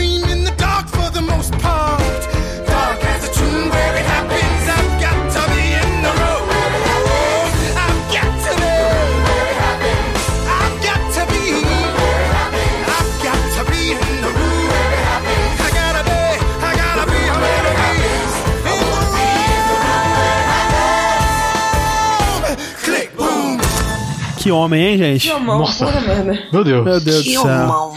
Dream 0.00 0.24
in 0.32 0.44
the 0.44 0.50
dark 0.56 0.88
for 0.88 1.10
the 1.10 1.20
most 1.20 1.52
part. 1.60 2.00
Dark 2.66 3.04
as 3.04 3.28
a 3.28 3.32
tomb 3.38 3.68
where 3.68 3.94
it 4.00 4.06
happens. 4.08 4.64
I've 4.78 4.96
got 5.04 5.18
to 5.36 5.42
be 5.52 5.64
in 5.76 5.90
the 6.00 6.12
room. 6.20 6.48
I've 7.84 8.00
got 8.16 8.32
to 8.46 8.52
be. 8.56 8.76
I've 10.56 10.76
got 10.88 11.02
to 11.16 11.22
be. 11.28 11.44
I've 12.96 13.12
got 13.26 13.42
to 13.56 13.62
be 13.70 13.82
in 13.92 14.14
the 14.24 14.30
room. 14.38 14.72
I 15.60 15.68
gotta 15.78 16.02
be. 16.08 16.22
I 16.64 16.72
gotta 16.80 17.04
be. 17.12 17.20
I 17.28 17.44
be 17.44 17.44
in 17.44 17.60
the 17.60 18.72
room. 22.48 22.56
Click, 22.84 23.10
boom. 23.18 23.58
Que 24.38 24.50
homem, 24.50 24.80
hein, 24.80 24.96
gente? 24.96 25.26
Que 25.28 25.32
homão, 25.34 25.58
Nossa. 25.58 25.84
merda. 26.00 26.38
Meu 26.50 26.64
Deus. 26.64 26.84
Meu 26.86 27.00
Deus 27.00 27.22
do 27.22 27.30
céu. 27.42 27.89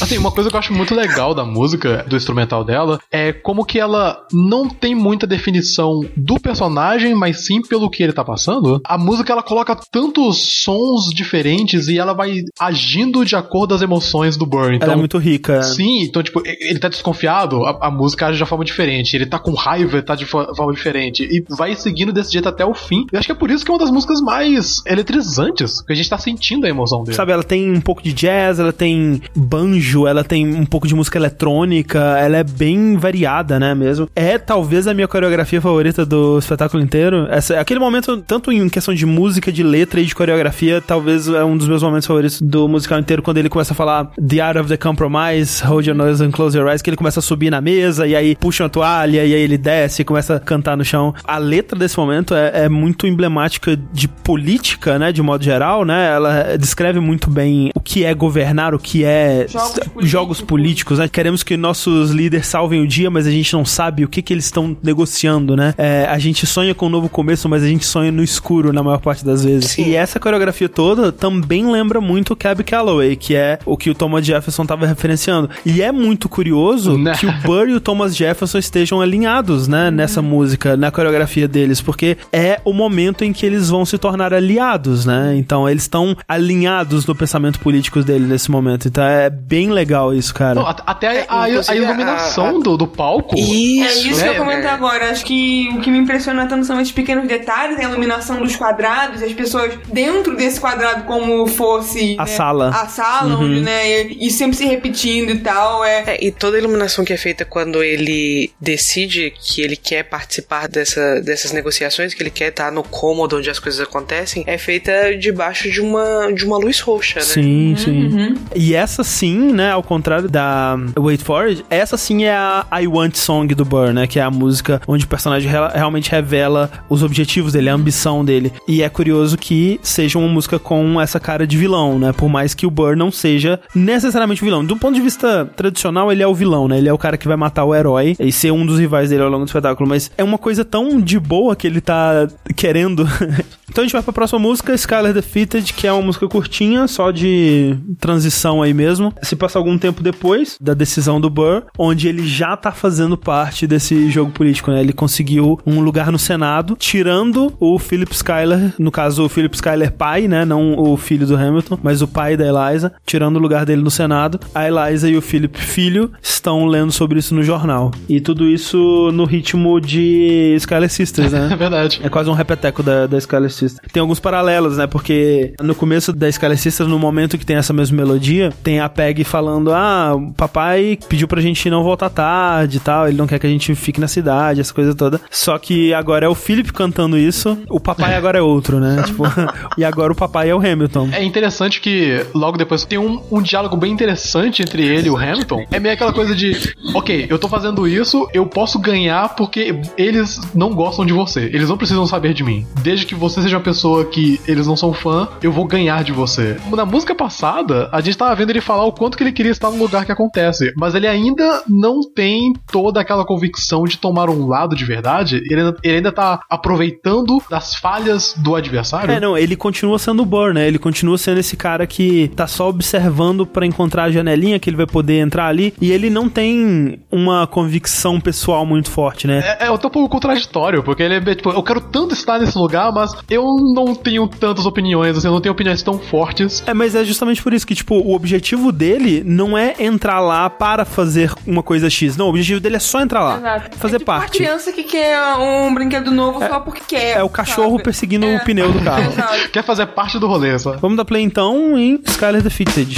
Assim, 0.00 0.18
uma 0.18 0.30
coisa 0.30 0.50
que 0.50 0.54
eu 0.56 0.58
acho 0.60 0.72
muito 0.72 0.94
legal 0.94 1.34
da 1.34 1.44
música, 1.44 2.04
do 2.08 2.16
instrumental 2.16 2.62
dela, 2.64 2.98
é 3.10 3.32
como 3.32 3.64
que 3.64 3.78
ela 3.78 4.24
não 4.32 4.68
tem 4.68 4.94
muita 4.94 5.26
definição 5.26 6.00
do 6.16 6.38
personagem, 6.38 7.14
mas 7.14 7.46
sim 7.46 7.62
pelo 7.62 7.88
que 7.90 8.02
ele 8.02 8.12
tá 8.12 8.24
passando. 8.24 8.80
A 8.84 8.98
música 8.98 9.32
ela 9.32 9.42
coloca 9.42 9.76
tantos 9.90 10.62
sons 10.62 11.12
diferentes 11.14 11.88
e 11.88 11.98
ela 11.98 12.12
vai 12.12 12.42
agindo 12.60 13.24
de 13.24 13.34
acordo 13.34 13.68
das 13.74 13.82
emoções 13.82 14.36
do 14.36 14.44
Burr. 14.46 14.74
Então, 14.74 14.86
Ela 14.86 14.94
é 14.94 14.96
muito 14.96 15.18
rica. 15.18 15.62
Sim, 15.62 16.02
então, 16.02 16.22
tipo, 16.22 16.42
ele 16.44 16.78
tá 16.78 16.88
desconfiado, 16.88 17.64
a, 17.64 17.86
a 17.86 17.90
música 17.90 18.26
age 18.26 18.36
de 18.36 18.42
uma 18.42 18.46
forma 18.48 18.64
diferente. 18.64 19.14
Ele 19.14 19.26
tá 19.26 19.38
com 19.38 19.54
raiva, 19.54 20.02
tá 20.02 20.14
de 20.14 20.26
fo- 20.26 20.54
forma 20.54 20.72
diferente. 20.72 21.22
E 21.24 21.42
vai 21.56 21.74
seguindo 21.74 22.12
desse 22.12 22.32
jeito 22.32 22.48
até 22.48 22.64
o 22.64 22.74
fim. 22.74 23.06
Eu 23.10 23.18
acho 23.18 23.26
que 23.26 23.32
é 23.32 23.34
por 23.34 23.50
isso 23.50 23.64
que 23.64 23.70
é 23.70 23.74
uma 23.74 23.80
das 23.80 23.90
músicas 23.90 24.20
mais 24.20 24.82
eletrizantes, 24.86 25.78
porque 25.78 25.92
a 25.92 25.96
gente 25.96 26.10
tá 26.10 26.18
sentindo 26.18 26.66
a 26.66 26.68
emoção 26.68 27.02
dele. 27.02 27.16
Sabe, 27.16 27.32
ela 27.32 27.42
tem 27.44 27.70
um 27.72 27.80
pouco 27.80 28.02
de 28.02 28.12
jazz, 28.12 28.58
ela 28.58 28.72
tem 28.72 29.20
banjo, 29.34 29.95
ela 30.04 30.24
tem 30.24 30.44
um 30.44 30.66
pouco 30.66 30.88
de 30.88 30.94
música 30.96 31.16
eletrônica, 31.16 31.98
ela 32.18 32.38
é 32.38 32.42
bem 32.42 32.96
variada, 32.96 33.60
né, 33.60 33.72
mesmo. 33.72 34.08
É 34.16 34.36
talvez 34.36 34.88
a 34.88 34.94
minha 34.94 35.06
coreografia 35.06 35.60
favorita 35.60 36.04
do 36.04 36.38
espetáculo 36.38 36.82
inteiro. 36.82 37.28
Essa, 37.30 37.60
aquele 37.60 37.78
momento, 37.78 38.16
tanto 38.18 38.50
em 38.50 38.68
questão 38.68 38.92
de 38.92 39.06
música, 39.06 39.52
de 39.52 39.62
letra 39.62 40.00
e 40.00 40.04
de 40.04 40.14
coreografia, 40.14 40.80
talvez 40.80 41.28
é 41.28 41.44
um 41.44 41.56
dos 41.56 41.68
meus 41.68 41.82
momentos 41.82 42.06
favoritos 42.06 42.40
do 42.42 42.66
musical 42.66 42.98
inteiro, 42.98 43.22
quando 43.22 43.38
ele 43.38 43.48
começa 43.48 43.72
a 43.72 43.76
falar 43.76 44.10
The 44.16 44.40
Art 44.40 44.56
of 44.56 44.68
the 44.68 44.76
Compromise, 44.76 45.62
Hold 45.64 45.86
Your 45.86 45.96
Nose 45.96 46.24
and 46.24 46.32
Close 46.32 46.58
Your 46.58 46.68
Eyes, 46.68 46.82
que 46.82 46.90
ele 46.90 46.96
começa 46.96 47.20
a 47.20 47.22
subir 47.22 47.50
na 47.50 47.60
mesa, 47.60 48.06
e 48.06 48.16
aí 48.16 48.34
puxa 48.34 48.64
uma 48.64 48.70
toalha, 48.70 49.24
e 49.24 49.34
aí 49.34 49.40
ele 49.40 49.58
desce 49.58 50.02
e 50.02 50.04
começa 50.04 50.36
a 50.36 50.40
cantar 50.40 50.76
no 50.76 50.84
chão. 50.84 51.14
A 51.24 51.38
letra 51.38 51.78
desse 51.78 51.96
momento 51.96 52.34
é, 52.34 52.64
é 52.64 52.68
muito 52.68 53.06
emblemática 53.06 53.78
de 53.92 54.08
política, 54.08 54.98
né, 54.98 55.12
de 55.12 55.22
modo 55.22 55.44
geral, 55.44 55.84
né, 55.84 56.14
ela 56.14 56.56
descreve 56.58 56.98
muito 56.98 57.30
bem 57.30 57.70
o 57.74 57.80
que 57.80 58.04
é 58.04 58.14
governar, 58.14 58.74
o 58.74 58.78
que 58.78 59.04
é 59.04 59.46
Jogos 59.48 59.75
jogos 60.00 60.40
políticos, 60.40 60.98
né? 60.98 61.08
Queremos 61.08 61.42
que 61.42 61.56
nossos 61.56 62.10
líderes 62.10 62.46
salvem 62.46 62.80
o 62.80 62.86
dia, 62.86 63.10
mas 63.10 63.26
a 63.26 63.30
gente 63.30 63.52
não 63.52 63.64
sabe 63.64 64.04
o 64.04 64.08
que, 64.08 64.22
que 64.22 64.32
eles 64.32 64.44
estão 64.46 64.76
negociando, 64.82 65.56
né? 65.56 65.74
É, 65.78 66.06
a 66.08 66.18
gente 66.18 66.46
sonha 66.46 66.74
com 66.74 66.86
um 66.86 66.90
novo 66.90 67.08
começo, 67.08 67.48
mas 67.48 67.62
a 67.62 67.66
gente 67.66 67.84
sonha 67.84 68.10
no 68.12 68.22
escuro 68.22 68.72
na 68.72 68.82
maior 68.82 68.98
parte 68.98 69.24
das 69.24 69.44
vezes. 69.44 69.76
E 69.78 69.94
essa 69.94 70.18
coreografia 70.20 70.68
toda 70.68 71.12
também 71.12 71.70
lembra 71.70 72.00
muito 72.00 72.32
o 72.32 72.36
Cab 72.36 72.62
Calloway, 72.64 73.16
que 73.16 73.34
é 73.34 73.58
o 73.64 73.76
que 73.76 73.90
o 73.90 73.94
Thomas 73.94 74.24
Jefferson 74.24 74.62
estava 74.62 74.86
referenciando. 74.86 75.50
E 75.64 75.82
é 75.82 75.90
muito 75.92 76.28
curioso 76.28 76.96
Né? 76.98 77.12
que 77.18 77.26
o 77.26 77.32
Burr 77.42 77.68
e 77.68 77.74
o 77.74 77.80
Thomas 77.80 78.16
Jefferson 78.16 78.58
estejam 78.58 79.00
alinhados, 79.00 79.68
né? 79.68 79.90
Nessa 79.90 80.20
música, 80.22 80.76
na 80.76 80.90
coreografia 80.90 81.46
deles, 81.48 81.80
porque 81.80 82.16
é 82.32 82.60
o 82.64 82.72
momento 82.72 83.24
em 83.24 83.32
que 83.32 83.44
eles 83.46 83.68
vão 83.68 83.84
se 83.84 83.98
tornar 83.98 84.32
aliados, 84.34 85.04
né? 85.06 85.34
Então 85.36 85.68
eles 85.68 85.82
estão 85.82 86.16
alinhados 86.28 87.06
no 87.06 87.14
pensamento 87.14 87.58
político 87.60 88.02
dele 88.02 88.26
nesse 88.26 88.50
momento. 88.50 88.88
Então 88.88 89.04
é 89.04 89.28
bem 89.30 89.65
legal 89.70 90.14
isso, 90.14 90.32
cara. 90.34 90.54
Não, 90.56 90.66
at- 90.66 90.82
até 90.86 91.22
a, 91.28 91.34
a- 91.34 91.44
a 91.44 91.76
iluminação 91.76 92.46
a- 92.46 92.58
a- 92.58 92.62
do, 92.62 92.76
do 92.76 92.86
palco. 92.86 93.34
É 93.36 93.40
isso 93.40 94.02
que 94.02 94.14
né? 94.16 94.28
eu 94.28 94.32
ia 94.32 94.38
comentar 94.38 94.74
agora. 94.74 95.10
Acho 95.10 95.24
que 95.24 95.68
o 95.74 95.80
que 95.80 95.90
me 95.90 95.98
impressiona 95.98 96.46
tanto 96.46 96.64
são 96.66 96.80
esses 96.80 96.92
pequenos 96.92 97.26
detalhes, 97.26 97.78
a 97.78 97.82
iluminação 97.82 98.40
dos 98.42 98.56
quadrados, 98.56 99.22
as 99.22 99.32
pessoas 99.32 99.72
dentro 99.92 100.36
desse 100.36 100.60
quadrado 100.60 101.04
como 101.04 101.46
fosse 101.46 102.14
A 102.18 102.24
né, 102.24 102.30
sala. 102.30 102.68
a 102.70 102.86
sala, 102.86 103.34
Uhum. 103.36 103.44
onde, 103.44 103.60
né, 103.60 104.02
e, 104.06 104.26
e 104.26 104.30
sempre 104.30 104.56
se 104.56 104.64
repetindo 104.64 105.30
e 105.30 105.38
tal. 105.38 105.84
É, 105.84 106.04
É, 106.06 106.24
e 106.24 106.30
toda 106.30 106.56
a 106.56 106.60
iluminação 106.60 107.04
que 107.04 107.12
é 107.12 107.16
feita 107.16 107.44
quando 107.44 107.82
ele 107.82 108.50
decide 108.60 109.32
que 109.40 109.60
ele 109.62 109.76
quer 109.76 110.02
participar 110.04 110.68
dessa, 110.68 111.20
dessas 111.20 111.52
negociações, 111.52 112.14
que 112.14 112.22
ele 112.22 112.30
quer 112.30 112.48
estar 112.48 112.70
no 112.72 112.82
cômodo 112.82 113.36
onde 113.38 113.48
as 113.50 113.58
coisas 113.58 113.80
acontecem, 113.80 114.44
é 114.46 114.58
feita 114.58 115.16
debaixo 115.16 115.70
de 115.70 115.80
uma, 115.80 116.32
de 116.32 116.44
uma 116.44 116.58
luz 116.58 116.80
roxa, 116.80 117.20
né? 117.20 117.24
Sim, 117.26 117.74
sim. 117.76 118.34
E 118.54 118.74
essa 118.74 119.02
sim, 119.04 119.52
né, 119.56 119.72
ao 119.72 119.82
contrário 119.82 120.28
da 120.28 120.78
Wait 120.96 121.22
For 121.22 121.46
It, 121.46 121.64
essa 121.68 121.96
sim 121.96 122.24
é 122.24 122.36
a 122.36 122.64
I 122.80 122.86
Want 122.86 123.16
Song 123.16 123.52
do 123.54 123.64
Burr, 123.64 123.92
né, 123.92 124.06
que 124.06 124.20
é 124.20 124.22
a 124.22 124.30
música 124.30 124.80
onde 124.86 125.04
o 125.04 125.08
personagem 125.08 125.50
realmente 125.74 126.10
revela 126.10 126.70
os 126.88 127.02
objetivos 127.02 127.52
dele, 127.52 127.70
a 127.70 127.74
ambição 127.74 128.24
dele. 128.24 128.52
E 128.68 128.82
é 128.82 128.88
curioso 128.88 129.36
que 129.36 129.80
seja 129.82 130.18
uma 130.18 130.28
música 130.28 130.58
com 130.58 131.00
essa 131.00 131.18
cara 131.18 131.46
de 131.46 131.56
vilão, 131.56 131.98
né, 131.98 132.12
por 132.12 132.28
mais 132.28 132.54
que 132.54 132.66
o 132.66 132.70
Burr 132.70 132.96
não 132.96 133.10
seja 133.10 133.58
necessariamente 133.74 134.44
vilão. 134.44 134.64
Do 134.64 134.76
ponto 134.76 134.94
de 134.94 135.00
vista 135.00 135.50
tradicional, 135.56 136.12
ele 136.12 136.22
é 136.22 136.26
o 136.26 136.34
vilão, 136.34 136.68
né, 136.68 136.78
ele 136.78 136.88
é 136.88 136.92
o 136.92 136.98
cara 136.98 137.16
que 137.16 137.26
vai 137.26 137.36
matar 137.36 137.64
o 137.64 137.74
herói 137.74 138.14
e 138.20 138.30
ser 138.30 138.52
um 138.52 138.64
dos 138.64 138.78
rivais 138.78 139.10
dele 139.10 139.22
ao 139.22 139.30
longo 139.30 139.44
do 139.44 139.48
espetáculo, 139.48 139.88
mas 139.88 140.10
é 140.16 140.22
uma 140.22 140.38
coisa 140.38 140.64
tão 140.64 141.00
de 141.00 141.18
boa 141.18 141.56
que 141.56 141.66
ele 141.66 141.80
tá 141.80 142.28
querendo. 142.54 143.08
então 143.70 143.82
a 143.82 143.86
gente 143.86 143.92
vai 143.92 144.02
pra 144.02 144.12
próxima 144.12 144.38
música, 144.38 144.74
Skylar 144.74 145.12
Defeated, 145.12 145.72
que 145.72 145.86
é 145.86 145.92
uma 145.92 146.02
música 146.02 146.28
curtinha, 146.28 146.86
só 146.86 147.10
de 147.10 147.76
transição 147.98 148.62
aí 148.62 148.74
mesmo. 148.74 149.12
Se 149.22 149.34
passa 149.46 149.58
algum 149.60 149.78
tempo 149.78 150.02
depois 150.02 150.56
da 150.60 150.74
decisão 150.74 151.20
do 151.20 151.30
Burr, 151.30 151.62
onde 151.78 152.08
ele 152.08 152.26
já 152.26 152.56
tá 152.56 152.72
fazendo 152.72 153.16
parte 153.16 153.64
desse 153.64 154.10
jogo 154.10 154.32
político, 154.32 154.72
né? 154.72 154.80
Ele 154.80 154.92
conseguiu 154.92 155.60
um 155.64 155.80
lugar 155.80 156.10
no 156.10 156.18
Senado, 156.18 156.74
tirando 156.76 157.54
o 157.60 157.78
Philip 157.78 158.12
Schuyler, 158.12 158.74
no 158.76 158.90
caso 158.90 159.24
o 159.24 159.28
Philip 159.28 159.56
Schuyler 159.56 159.92
pai, 159.92 160.26
né? 160.26 160.44
Não 160.44 160.76
o 160.76 160.96
filho 160.96 161.24
do 161.24 161.36
Hamilton, 161.36 161.78
mas 161.80 162.02
o 162.02 162.08
pai 162.08 162.36
da 162.36 162.44
Eliza, 162.44 162.92
tirando 163.06 163.36
o 163.36 163.38
lugar 163.38 163.64
dele 163.64 163.82
no 163.82 163.90
Senado. 163.90 164.40
A 164.52 164.66
Eliza 164.66 165.08
e 165.08 165.16
o 165.16 165.22
Philip 165.22 165.56
filho 165.56 166.10
estão 166.20 166.66
lendo 166.66 166.90
sobre 166.90 167.20
isso 167.20 167.32
no 167.32 167.42
jornal. 167.44 167.92
E 168.08 168.20
tudo 168.20 168.48
isso 168.48 169.12
no 169.12 169.24
ritmo 169.24 169.80
de 169.80 170.56
Skyler 170.56 170.90
Sisters, 170.90 171.30
né? 171.30 171.50
É 171.56 171.56
verdade. 171.56 172.00
É 172.02 172.08
quase 172.08 172.28
um 172.28 172.32
repeteco 172.34 172.82
da, 172.82 173.06
da 173.06 173.16
Skyler 173.18 173.50
Sisters. 173.50 173.92
Tem 173.92 174.00
alguns 174.00 174.18
paralelos, 174.18 174.76
né? 174.76 174.88
Porque 174.88 175.54
no 175.62 175.74
começo 175.74 176.12
da 176.12 176.28
Skyler 176.28 176.58
Sisters, 176.58 176.90
no 176.90 176.98
momento 176.98 177.38
que 177.38 177.46
tem 177.46 177.56
essa 177.56 177.72
mesma 177.72 177.96
melodia, 177.96 178.52
tem 178.64 178.80
a 178.80 178.88
Peg 178.88 179.22
falando: 179.36 179.72
Ah, 179.72 180.14
o 180.14 180.32
papai 180.32 180.98
pediu 181.08 181.28
pra 181.28 181.42
gente 181.42 181.68
não 181.68 181.82
voltar 181.82 182.08
tarde 182.08 182.78
e 182.78 182.80
tal, 182.80 183.06
ele 183.06 183.18
não 183.18 183.26
quer 183.26 183.38
que 183.38 183.46
a 183.46 183.50
gente 183.50 183.74
fique 183.74 184.00
na 184.00 184.08
cidade, 184.08 184.60
essa 184.60 184.72
coisa 184.72 184.94
toda. 184.94 185.20
Só 185.30 185.58
que 185.58 185.92
agora 185.92 186.24
é 186.24 186.28
o 186.28 186.34
Philip 186.34 186.72
cantando 186.72 187.18
isso, 187.18 187.58
o 187.68 187.78
papai 187.78 188.14
agora 188.14 188.38
é 188.38 188.42
outro, 188.42 188.80
né? 188.80 189.02
tipo, 189.04 189.24
e 189.76 189.84
agora 189.84 190.12
o 190.12 190.16
papai 190.16 190.48
é 190.48 190.54
o 190.54 190.58
Hamilton. 190.58 191.10
É 191.12 191.22
interessante 191.22 191.80
que 191.80 192.24
logo 192.34 192.56
depois 192.56 192.84
tem 192.84 192.98
um, 192.98 193.22
um 193.30 193.42
diálogo 193.42 193.76
bem 193.76 193.92
interessante 193.92 194.62
entre 194.62 194.82
ele 194.82 195.08
e 195.08 195.10
o 195.10 195.16
Hamilton. 195.16 195.66
É 195.70 195.78
meio 195.78 195.94
aquela 195.94 196.12
coisa 196.12 196.34
de, 196.34 196.74
ok, 196.94 197.26
eu 197.28 197.38
tô 197.38 197.48
fazendo 197.48 197.86
isso, 197.86 198.28
eu 198.32 198.46
posso 198.46 198.78
ganhar 198.78 199.34
porque 199.34 199.78
eles 199.98 200.40
não 200.54 200.74
gostam 200.74 201.04
de 201.04 201.12
você. 201.12 201.44
Eles 201.52 201.68
não 201.68 201.76
precisam 201.76 202.06
saber 202.06 202.32
de 202.32 202.42
mim. 202.42 202.66
Desde 202.82 203.04
que 203.04 203.14
você 203.14 203.42
seja 203.42 203.56
uma 203.56 203.62
pessoa 203.62 204.06
que 204.06 204.40
eles 204.48 204.66
não 204.66 204.76
são 204.76 204.92
fã, 204.92 205.28
eu 205.42 205.52
vou 205.52 205.66
ganhar 205.66 206.02
de 206.02 206.12
você. 206.12 206.56
Na 206.70 206.86
música 206.86 207.14
passada, 207.14 207.88
a 207.92 208.00
gente 208.00 208.16
tava 208.16 208.34
vendo 208.34 208.50
ele 208.50 208.60
falar 208.60 208.84
o 208.84 208.92
quanto 208.92 209.16
que 209.16 209.24
ele 209.26 209.32
queria 209.32 209.52
estar 209.52 209.70
no 209.70 209.78
lugar 209.78 210.04
que 210.04 210.12
acontece, 210.12 210.72
mas 210.76 210.94
ele 210.94 211.06
ainda 211.06 211.62
não 211.68 212.00
tem 212.00 212.52
toda 212.70 213.00
aquela 213.00 213.24
convicção 213.24 213.84
de 213.84 213.98
tomar 213.98 214.30
um 214.30 214.46
lado 214.46 214.76
de 214.76 214.84
verdade. 214.84 215.42
Ele 215.48 215.60
ainda, 215.60 215.76
ele 215.82 215.96
ainda 215.96 216.12
tá 216.12 216.40
aproveitando 216.48 217.42
das 217.50 217.74
falhas 217.74 218.34
do 218.36 218.54
adversário. 218.54 219.10
É, 219.10 219.20
não, 219.20 219.36
ele 219.36 219.56
continua 219.56 219.98
sendo 219.98 220.22
o 220.22 220.26
Burr, 220.26 220.52
né? 220.52 220.66
Ele 220.66 220.78
continua 220.78 221.18
sendo 221.18 221.38
esse 221.38 221.56
cara 221.56 221.86
que 221.86 222.28
tá 222.36 222.46
só 222.46 222.68
observando 222.68 223.46
pra 223.46 223.66
encontrar 223.66 224.04
a 224.04 224.10
janelinha 224.10 224.58
que 224.58 224.70
ele 224.70 224.76
vai 224.76 224.86
poder 224.86 225.18
entrar 225.18 225.46
ali 225.46 225.74
e 225.80 225.90
ele 225.90 226.10
não 226.10 226.28
tem 226.28 227.00
uma 227.10 227.46
convicção 227.46 228.20
pessoal 228.20 228.64
muito 228.64 228.90
forte, 228.90 229.26
né? 229.26 229.56
É, 229.60 229.66
é 229.66 229.68
eu 229.68 229.78
tô 229.78 229.88
um 229.88 229.90
pouco 229.90 230.08
contraditório, 230.08 230.82
porque 230.82 231.02
ele 231.02 231.14
é 231.14 231.34
tipo, 231.34 231.50
eu 231.50 231.62
quero 231.62 231.80
tanto 231.80 232.14
estar 232.14 232.38
nesse 232.38 232.56
lugar, 232.56 232.92
mas 232.92 233.14
eu 233.28 233.44
não 233.74 233.94
tenho 233.94 234.26
tantas 234.28 234.66
opiniões, 234.66 235.16
assim, 235.16 235.26
eu 235.26 235.32
não 235.32 235.40
tenho 235.40 235.52
opiniões 235.52 235.82
tão 235.82 235.98
fortes. 235.98 236.62
É, 236.66 236.74
mas 236.74 236.94
é 236.94 237.04
justamente 237.04 237.42
por 237.42 237.52
isso 237.52 237.66
que, 237.66 237.74
tipo, 237.74 237.94
o 237.96 238.14
objetivo 238.14 238.72
dele 238.72 239.15
não 239.24 239.56
é 239.56 239.74
entrar 239.78 240.20
lá 240.20 240.48
para 240.50 240.84
fazer 240.84 241.32
uma 241.46 241.62
coisa 241.62 241.88
X. 241.90 242.16
Não, 242.16 242.26
o 242.26 242.28
objetivo 242.30 242.60
dele 242.60 242.76
é 242.76 242.80
só 242.80 243.00
entrar 243.00 243.22
lá. 243.22 243.36
Exato. 243.38 243.76
Fazer 243.78 243.96
Uma 243.98 244.04
parte. 244.04 244.38
criança 244.38 244.72
que 244.72 244.82
quer 244.82 245.18
um 245.36 245.72
brinquedo 245.74 246.10
novo 246.10 246.38
só 246.40 246.60
porque 246.60 246.82
quer. 246.86 247.16
É 247.18 247.22
o 247.22 247.28
cachorro 247.28 247.72
sabe? 247.72 247.82
perseguindo 247.84 248.26
É. 248.26 248.36
o 248.36 248.44
pneu 248.44 248.72
do 248.72 248.80
carro. 248.82 249.10
Exato. 249.12 249.48
Quer 249.50 249.64
fazer 249.64 249.86
parte 249.86 250.18
do 250.18 250.26
rolê, 250.26 250.58
só. 250.58 250.76
Vamos 250.76 250.96
dar 250.96 251.04
play 251.04 251.22
então 251.22 251.78
em 251.78 252.00
Skyler 252.06 252.42
Defeated. 252.42 252.96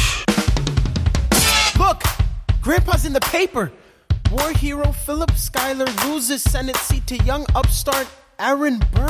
Look, 1.79 2.03
Grandpa's 2.63 3.05
in 3.05 3.13
the 3.13 3.21
paper. 3.21 3.71
War 4.31 4.51
hero 4.53 4.93
Philip 5.07 5.33
Schuyler 5.37 5.87
loses 6.07 6.43
Senate 6.43 6.79
seat 6.79 7.03
to 7.07 7.15
young 7.25 7.45
upstart 7.55 8.07
Aaron 8.39 8.79
Burr. 8.93 9.09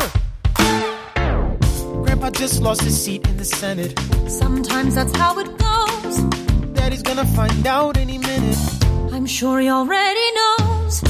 Grandpa 2.05 2.31
just 2.31 2.61
lost 2.63 2.83
his 2.83 2.95
seat 2.97 3.27
in 3.29 3.37
the 3.37 3.45
Senate. 3.45 3.99
Sometimes 4.29 4.95
that's 4.95 5.13
how 5.17 5.39
it 5.41 5.49
goes. 5.59 6.48
Daddy's 6.89 7.03
gonna 7.03 7.27
find 7.27 7.67
out 7.67 7.99
any 7.99 8.17
minute. 8.17 8.57
I'm 9.13 9.27
sure 9.27 9.61
he 9.61 9.69
already 9.69 10.27
knows. 10.33 11.01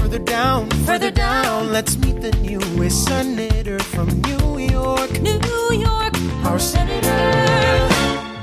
Further 0.00 0.18
down, 0.18 0.68
further 0.84 1.12
down, 1.12 1.70
let's 1.70 1.96
meet 1.96 2.20
the 2.20 2.32
newest 2.42 3.04
senator 3.04 3.78
from 3.78 4.08
New 4.22 4.58
York. 4.58 5.12
New 5.22 5.68
York, 5.70 6.14
our 6.44 6.58
senator. 6.58 7.14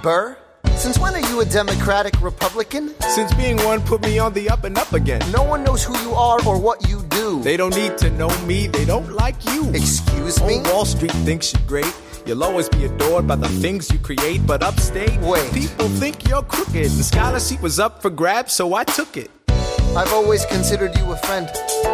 Burr? 0.02 0.38
Since 0.78 0.98
when 0.98 1.14
are 1.16 1.28
you 1.30 1.42
a 1.42 1.46
Democratic 1.46 2.14
Republican? 2.22 2.94
Since 3.02 3.34
being 3.34 3.58
one 3.66 3.82
put 3.82 4.02
me 4.02 4.18
on 4.18 4.32
the 4.32 4.50
up 4.50 4.64
and 4.64 4.78
up 4.78 4.94
again. 4.94 5.20
No 5.34 5.44
one 5.44 5.66
knows 5.66 5.84
who 5.84 5.98
you 6.00 6.14
are 6.14 6.40
or 6.48 6.58
what 6.58 6.88
you 6.88 7.04
do. 7.10 7.42
They 7.42 7.58
don't 7.58 7.76
need 7.76 7.98
to 7.98 8.10
know 8.12 8.30
me, 8.46 8.68
they 8.68 8.86
don't 8.86 9.12
like 9.12 9.36
you. 9.52 9.70
Excuse 9.72 10.42
me? 10.44 10.60
Old 10.60 10.68
Wall 10.68 10.86
Street 10.86 11.12
thinks 11.28 11.52
you're 11.52 11.68
great. 11.68 11.94
You'll 12.26 12.44
always 12.44 12.68
be 12.70 12.86
adored 12.86 13.28
by 13.28 13.36
the 13.36 13.48
things 13.48 13.92
you 13.92 14.00
create, 14.00 14.46
but 14.48 14.64
upstate, 14.64 15.20
Wait. 15.22 15.54
people 15.54 15.88
think 15.90 16.28
you're 16.28 16.42
crooked. 16.42 16.90
The 16.90 17.04
scholarship 17.04 17.62
was 17.62 17.80
up 17.80 18.02
for 18.02 18.10
grabs, 18.10 18.54
so 18.54 18.74
I 18.74 18.84
took 18.84 19.16
it. 19.16 19.30
I've 19.96 20.12
always 20.14 20.46
considered 20.46 20.94
you 20.98 21.12
a 21.14 21.16
friend. 21.18 21.48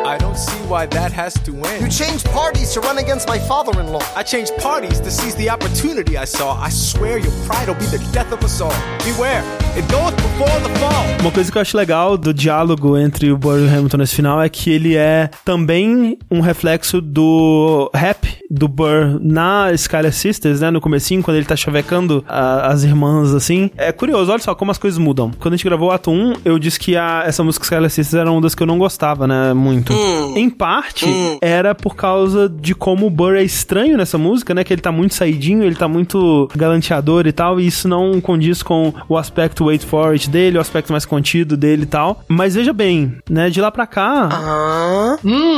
I 0.06 0.18
don't 0.18 0.36
see 0.38 0.58
why 0.68 0.88
that 0.88 1.12
has 1.12 1.34
to 1.46 1.52
You 1.52 1.64
end. 1.66 1.92
changed 1.92 2.26
parties 2.32 2.74
to 2.74 2.80
run 2.82 2.98
against 2.98 3.28
my 3.28 3.38
father 3.40 3.80
in 3.80 3.92
law. 3.92 4.02
I 4.16 4.24
changed 4.24 4.56
parties 4.58 5.00
to 5.02 5.12
seize 5.12 5.36
the 5.36 5.50
opportunity 5.52 6.18
I 6.18 6.26
saw. 6.26 6.58
I 6.60 6.72
swear 6.72 7.20
your 7.20 7.32
pride 7.46 7.68
will 7.68 7.76
be 7.78 7.86
the 7.86 8.00
death 8.12 8.32
of 8.34 8.44
us 8.44 8.60
all. 8.60 8.74
Beware, 9.06 9.44
it 9.78 9.86
goes 9.92 10.14
before 10.16 10.60
the 10.64 10.80
fall. 10.80 11.06
Uma 11.22 11.32
coisa 11.32 11.52
que 11.52 11.58
eu 11.58 11.62
acho 11.62 11.78
legal 11.78 12.18
do 12.18 12.34
diálogo 12.34 12.98
entre 12.98 13.32
o 13.32 13.38
Burr 13.38 13.60
e 13.60 13.66
o 13.66 13.70
Hamilton 13.70 13.98
nesse 13.98 14.16
final 14.16 14.42
é 14.42 14.50
que 14.50 14.72
ele 14.72 14.96
é 14.96 15.30
também 15.46 16.18
um 16.32 16.40
reflexo 16.42 17.00
do 17.00 17.92
rap 17.94 18.28
do 18.50 18.68
Burr 18.68 19.20
na 19.22 19.72
Skyler 19.74 20.12
Sisters, 20.14 20.62
né? 20.62 20.72
No 20.72 20.82
comecinho, 20.82 21.22
quando 21.22 21.38
ele 21.38 21.46
tá 21.46 21.56
chavecando 21.56 22.26
a- 22.28 22.68
as 22.68 22.84
irmãs, 22.84 23.32
assim. 23.36 23.70
É 23.78 23.92
curioso, 23.92 24.32
olha 24.32 24.42
só 24.42 24.56
como 24.56 24.72
as 24.72 24.78
coisas 24.80 24.98
mudam. 24.98 25.32
Quando 25.40 25.54
a 25.54 25.58
gente 25.58 25.66
gravou 25.66 25.90
o 25.90 25.92
ato 25.92 26.10
1, 26.10 26.34
eu 26.44 26.58
disse 26.58 26.80
que 26.80 26.98
a- 26.98 27.24
essa 27.26 27.44
música 27.44 27.64
Sisters 27.90 28.14
era 28.22 28.32
uma 28.32 28.42
das 28.42 28.56
que 28.56 28.64
eu 28.64 28.68
não 28.68 28.78
gostava, 28.78 29.28
né? 29.28 29.54
Muito. 29.54 29.94
Em 30.36 30.50
parte, 30.50 31.06
era 31.42 31.74
por 31.76 31.96
causa 31.96 32.48
de 32.50 32.74
como 32.76 33.08
o 33.08 33.10
Burr 33.10 33.36
é 33.36 33.44
estranho 33.44 33.98
nessa 33.98 34.18
música, 34.18 34.54
né? 34.54 34.64
Que 34.64 34.74
ele 34.74 34.82
tá 34.82 34.92
muito 34.92 35.14
saidinho, 35.16 35.64
ele 35.64 35.76
tá 35.76 35.88
muito 35.88 36.48
galanteador 36.56 37.26
e 37.28 37.32
tal, 37.32 37.60
e 37.60 37.68
isso 37.68 37.88
não 37.88 38.20
condiz 38.22 38.62
com 38.64 38.94
o 39.10 39.18
aspecto 39.18 39.66
wait 39.66 39.84
for 39.84 40.12
it 40.12 40.30
dele, 40.30 40.58
o 40.58 40.62
aspecto 40.62 40.92
mais 40.92 41.06
contido 41.06 41.56
dele 41.58 41.84
e 41.84 41.86
tal. 41.86 42.24
Mas 42.28 42.56
veja 42.56 42.74
bem, 42.74 43.16
né? 43.30 43.50
De 43.50 43.60
lá 43.62 43.72
pra 43.72 43.86
cá, 43.88 44.30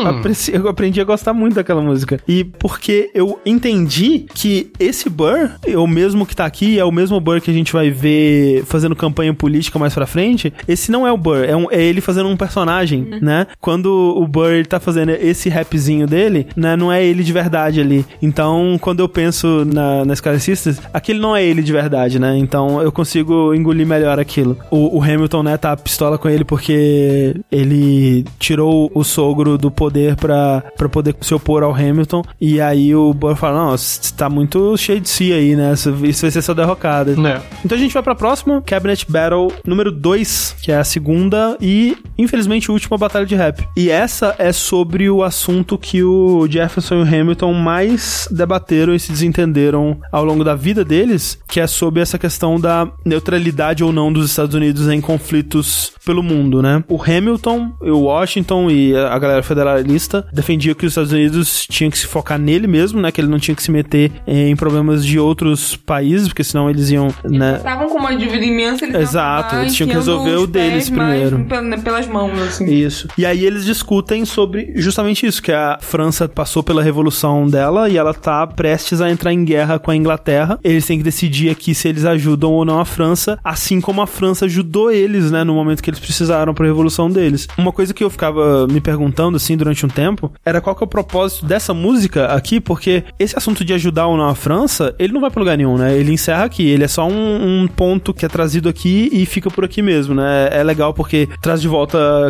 apreci- 0.07 0.53
eu 0.53 0.67
aprendi 0.67 0.99
a 1.01 1.03
gostar 1.03 1.33
muito 1.33 1.55
daquela 1.55 1.81
música. 1.81 2.19
E 2.27 2.43
porque 2.43 3.09
eu 3.13 3.39
entendi 3.45 4.25
que 4.33 4.71
esse 4.79 5.09
Burr, 5.09 5.51
é 5.65 5.77
o 5.77 5.87
mesmo 5.87 6.25
que 6.25 6.35
tá 6.35 6.45
aqui, 6.45 6.79
é 6.79 6.85
o 6.85 6.91
mesmo 6.91 7.19
Burr 7.19 7.41
que 7.41 7.51
a 7.51 7.53
gente 7.53 7.71
vai 7.73 7.89
ver 7.89 8.63
fazendo 8.65 8.95
campanha 8.95 9.33
política 9.33 9.77
mais 9.79 9.93
pra 9.93 10.05
frente, 10.05 10.53
esse 10.67 10.91
não 10.91 11.05
é 11.07 11.11
o 11.11 11.17
Burr, 11.17 11.43
é, 11.45 11.55
um- 11.55 11.67
é 11.71 11.81
ele 11.81 12.01
fazendo 12.01 12.12
um 12.21 12.37
personagem, 12.37 13.07
né? 13.21 13.47
Quando 13.59 13.87
o 14.17 14.27
Burr 14.27 14.65
tá 14.67 14.79
fazendo 14.79 15.11
esse 15.11 15.49
rapzinho 15.49 16.07
dele, 16.07 16.47
né? 16.55 16.75
Não 16.75 16.91
é 16.91 17.03
ele 17.03 17.23
de 17.23 17.33
verdade 17.33 17.79
ali. 17.79 18.05
Então, 18.21 18.77
quando 18.79 18.99
eu 18.99 19.09
penso 19.09 19.65
na, 19.65 20.05
na 20.05 20.15
Scarlet 20.15 20.43
Sisters, 20.43 20.79
aquele 20.93 21.19
não 21.19 21.35
é 21.35 21.43
ele 21.43 21.61
de 21.61 21.71
verdade, 21.71 22.19
né? 22.19 22.37
Então, 22.37 22.81
eu 22.81 22.91
consigo 22.91 23.53
engolir 23.53 23.85
melhor 23.85 24.19
aquilo. 24.19 24.57
O, 24.69 24.97
o 24.97 25.03
Hamilton, 25.03 25.43
né, 25.43 25.57
tá 25.57 25.75
pistola 25.75 26.17
com 26.17 26.29
ele 26.29 26.43
porque 26.43 27.35
ele 27.51 28.25
tirou 28.39 28.91
o 28.93 29.03
sogro 29.03 29.57
do 29.57 29.71
poder 29.71 30.15
pra, 30.15 30.63
pra 30.77 30.89
poder 30.89 31.15
se 31.21 31.33
opor 31.33 31.63
ao 31.63 31.73
Hamilton. 31.73 32.23
E 32.39 32.59
aí 32.61 32.95
o 32.95 33.13
Burr 33.13 33.35
fala: 33.35 33.65
Não, 33.65 33.71
você 33.77 34.13
tá 34.15 34.29
muito 34.29 34.75
cheio 34.77 34.99
de 34.99 35.09
si 35.09 35.33
aí, 35.33 35.55
né? 35.55 35.73
Isso 35.73 35.93
isso 36.03 36.21
vai 36.21 36.31
ser 36.31 36.41
sua 36.41 36.55
derrocada. 36.55 37.11
É. 37.11 37.41
Então 37.63 37.77
a 37.77 37.79
gente 37.81 37.93
vai 37.93 38.03
pra 38.03 38.15
próxima, 38.15 38.61
Cabinet 38.61 39.05
Battle 39.09 39.51
número 39.65 39.91
2, 39.91 40.57
que 40.61 40.71
é 40.71 40.77
a 40.77 40.83
segunda 40.83 41.57
e, 41.59 41.97
infelizmente, 42.17 42.71
última 42.71 42.97
batalha 42.97 43.25
de 43.25 43.35
rap. 43.35 43.67
E 43.75 43.89
essa 43.89 44.35
é 44.37 44.51
sobre 44.51 45.09
o 45.09 45.23
assunto 45.23 45.77
que 45.77 46.03
o 46.03 46.47
Jefferson 46.49 46.95
e 46.95 46.97
o 46.99 47.01
Hamilton 47.21 47.53
mais 47.53 48.27
debateram 48.31 48.93
e 48.93 48.99
se 48.99 49.11
desentenderam 49.11 49.97
ao 50.11 50.23
longo 50.23 50.43
da 50.43 50.55
vida 50.55 50.83
deles, 50.85 51.37
que 51.47 51.59
é 51.59 51.67
sobre 51.67 52.01
essa 52.01 52.17
questão 52.19 52.59
da 52.59 52.87
neutralidade 53.05 53.83
ou 53.83 53.91
não 53.91 54.11
dos 54.11 54.29
Estados 54.29 54.55
Unidos 54.55 54.87
em 54.87 54.99
conflitos 55.01 55.93
pelo 56.05 56.21
mundo, 56.21 56.61
né? 56.61 56.83
O 56.87 57.01
Hamilton, 57.01 57.71
o 57.81 57.99
Washington 57.99 58.69
e 58.69 58.95
a 58.95 59.17
galera 59.17 59.41
federalista 59.43 60.25
defendiam 60.33 60.75
que 60.75 60.85
os 60.85 60.91
Estados 60.91 61.11
Unidos 61.11 61.65
tinham 61.69 61.89
que 61.89 61.97
se 61.97 62.07
focar 62.07 62.37
nele 62.37 62.67
mesmo, 62.67 63.01
né? 63.01 63.11
Que 63.11 63.21
ele 63.21 63.27
não 63.29 63.39
tinha 63.39 63.55
que 63.55 63.63
se 63.63 63.71
meter 63.71 64.11
em 64.27 64.55
problemas 64.55 65.05
de 65.05 65.17
outros 65.19 65.75
países, 65.75 66.27
porque 66.27 66.43
senão 66.43 66.69
eles 66.69 66.89
iam, 66.89 67.07
né? 67.23 67.55
Estavam 67.57 67.87
com 67.89 67.97
uma 67.97 68.15
dívida 68.15 68.43
imensa, 68.43 68.85
eles 68.85 68.95
Exato, 68.95 69.55
eles 69.57 69.73
tinham 69.75 69.89
que 69.89 69.95
resolver 69.95 70.35
o 70.35 70.47
deles 70.47 70.89
mais 70.89 71.29
primeiro. 71.29 71.45
pel- 71.45 71.61
Pelas 71.93 72.07
mãos, 72.07 72.41
assim. 72.41 72.65
Isso. 72.73 73.07
E 73.15 73.23
aí 73.23 73.45
eles 73.45 73.65
discutem 73.65 74.25
sobre 74.25 74.73
justamente 74.77 75.27
isso, 75.27 75.43
que 75.43 75.51
a 75.51 75.77
França 75.79 76.27
passou 76.27 76.63
pela 76.63 76.81
revolução 76.81 77.47
dela 77.47 77.87
e 77.87 77.97
ela 77.97 78.15
tá 78.15 78.47
prestes 78.47 78.99
a 78.99 79.11
entrar 79.11 79.31
em 79.31 79.45
guerra 79.45 79.77
com 79.77 79.91
a 79.91 79.95
Inglaterra. 79.95 80.59
Eles 80.63 80.87
têm 80.87 80.97
que 80.97 81.03
decidir 81.03 81.51
aqui 81.51 81.75
se 81.75 81.87
eles 81.87 82.03
ajudam 82.03 82.51
ou 82.51 82.65
não 82.65 82.79
a 82.79 82.85
França, 82.85 83.37
assim 83.43 83.79
como 83.79 84.01
a 84.01 84.07
França 84.07 84.45
ajudou 84.45 84.91
eles, 84.91 85.29
né, 85.29 85.43
no 85.43 85.53
momento 85.53 85.83
que 85.83 85.89
eles 85.91 85.99
precisaram 85.99 86.51
pra 86.51 86.65
revolução 86.65 87.11
deles. 87.11 87.47
Uma 87.59 87.71
coisa 87.71 87.93
que 87.93 88.03
eu 88.03 88.09
ficava 88.09 88.65
me 88.65 88.81
perguntando 88.81 89.37
assim 89.37 89.55
durante 89.55 89.85
um 89.85 89.89
tempo 89.89 90.31
era 90.43 90.59
qual 90.59 90.75
que 90.75 90.83
é 90.83 90.85
o 90.85 90.89
propósito 90.89 91.45
dessa 91.45 91.75
música 91.75 92.25
aqui, 92.25 92.59
porque 92.59 93.03
esse 93.19 93.37
assunto 93.37 93.63
de 93.63 93.71
ajudar 93.71 94.07
ou 94.07 94.17
não 94.17 94.29
a 94.29 94.35
França, 94.35 94.95
ele 94.97 95.13
não 95.13 95.21
vai 95.21 95.29
pra 95.29 95.39
lugar 95.39 95.55
nenhum, 95.55 95.77
né? 95.77 95.95
Ele 95.95 96.11
encerra 96.11 96.45
aqui, 96.45 96.67
ele 96.67 96.85
é 96.85 96.87
só 96.87 97.07
um, 97.07 97.61
um 97.61 97.67
ponto 97.67 98.15
que 98.15 98.25
é 98.25 98.29
trazido 98.29 98.67
aqui 98.67 99.11
e 99.13 99.27
fica 99.27 99.51
por 99.51 99.63
aqui 99.63 99.83
mesmo, 99.83 100.15
né? 100.15 100.49
É 100.51 100.63
legal 100.63 100.91
porque 100.91 101.29
traz 101.39 101.61
de 101.61 101.67
volta 101.67 101.82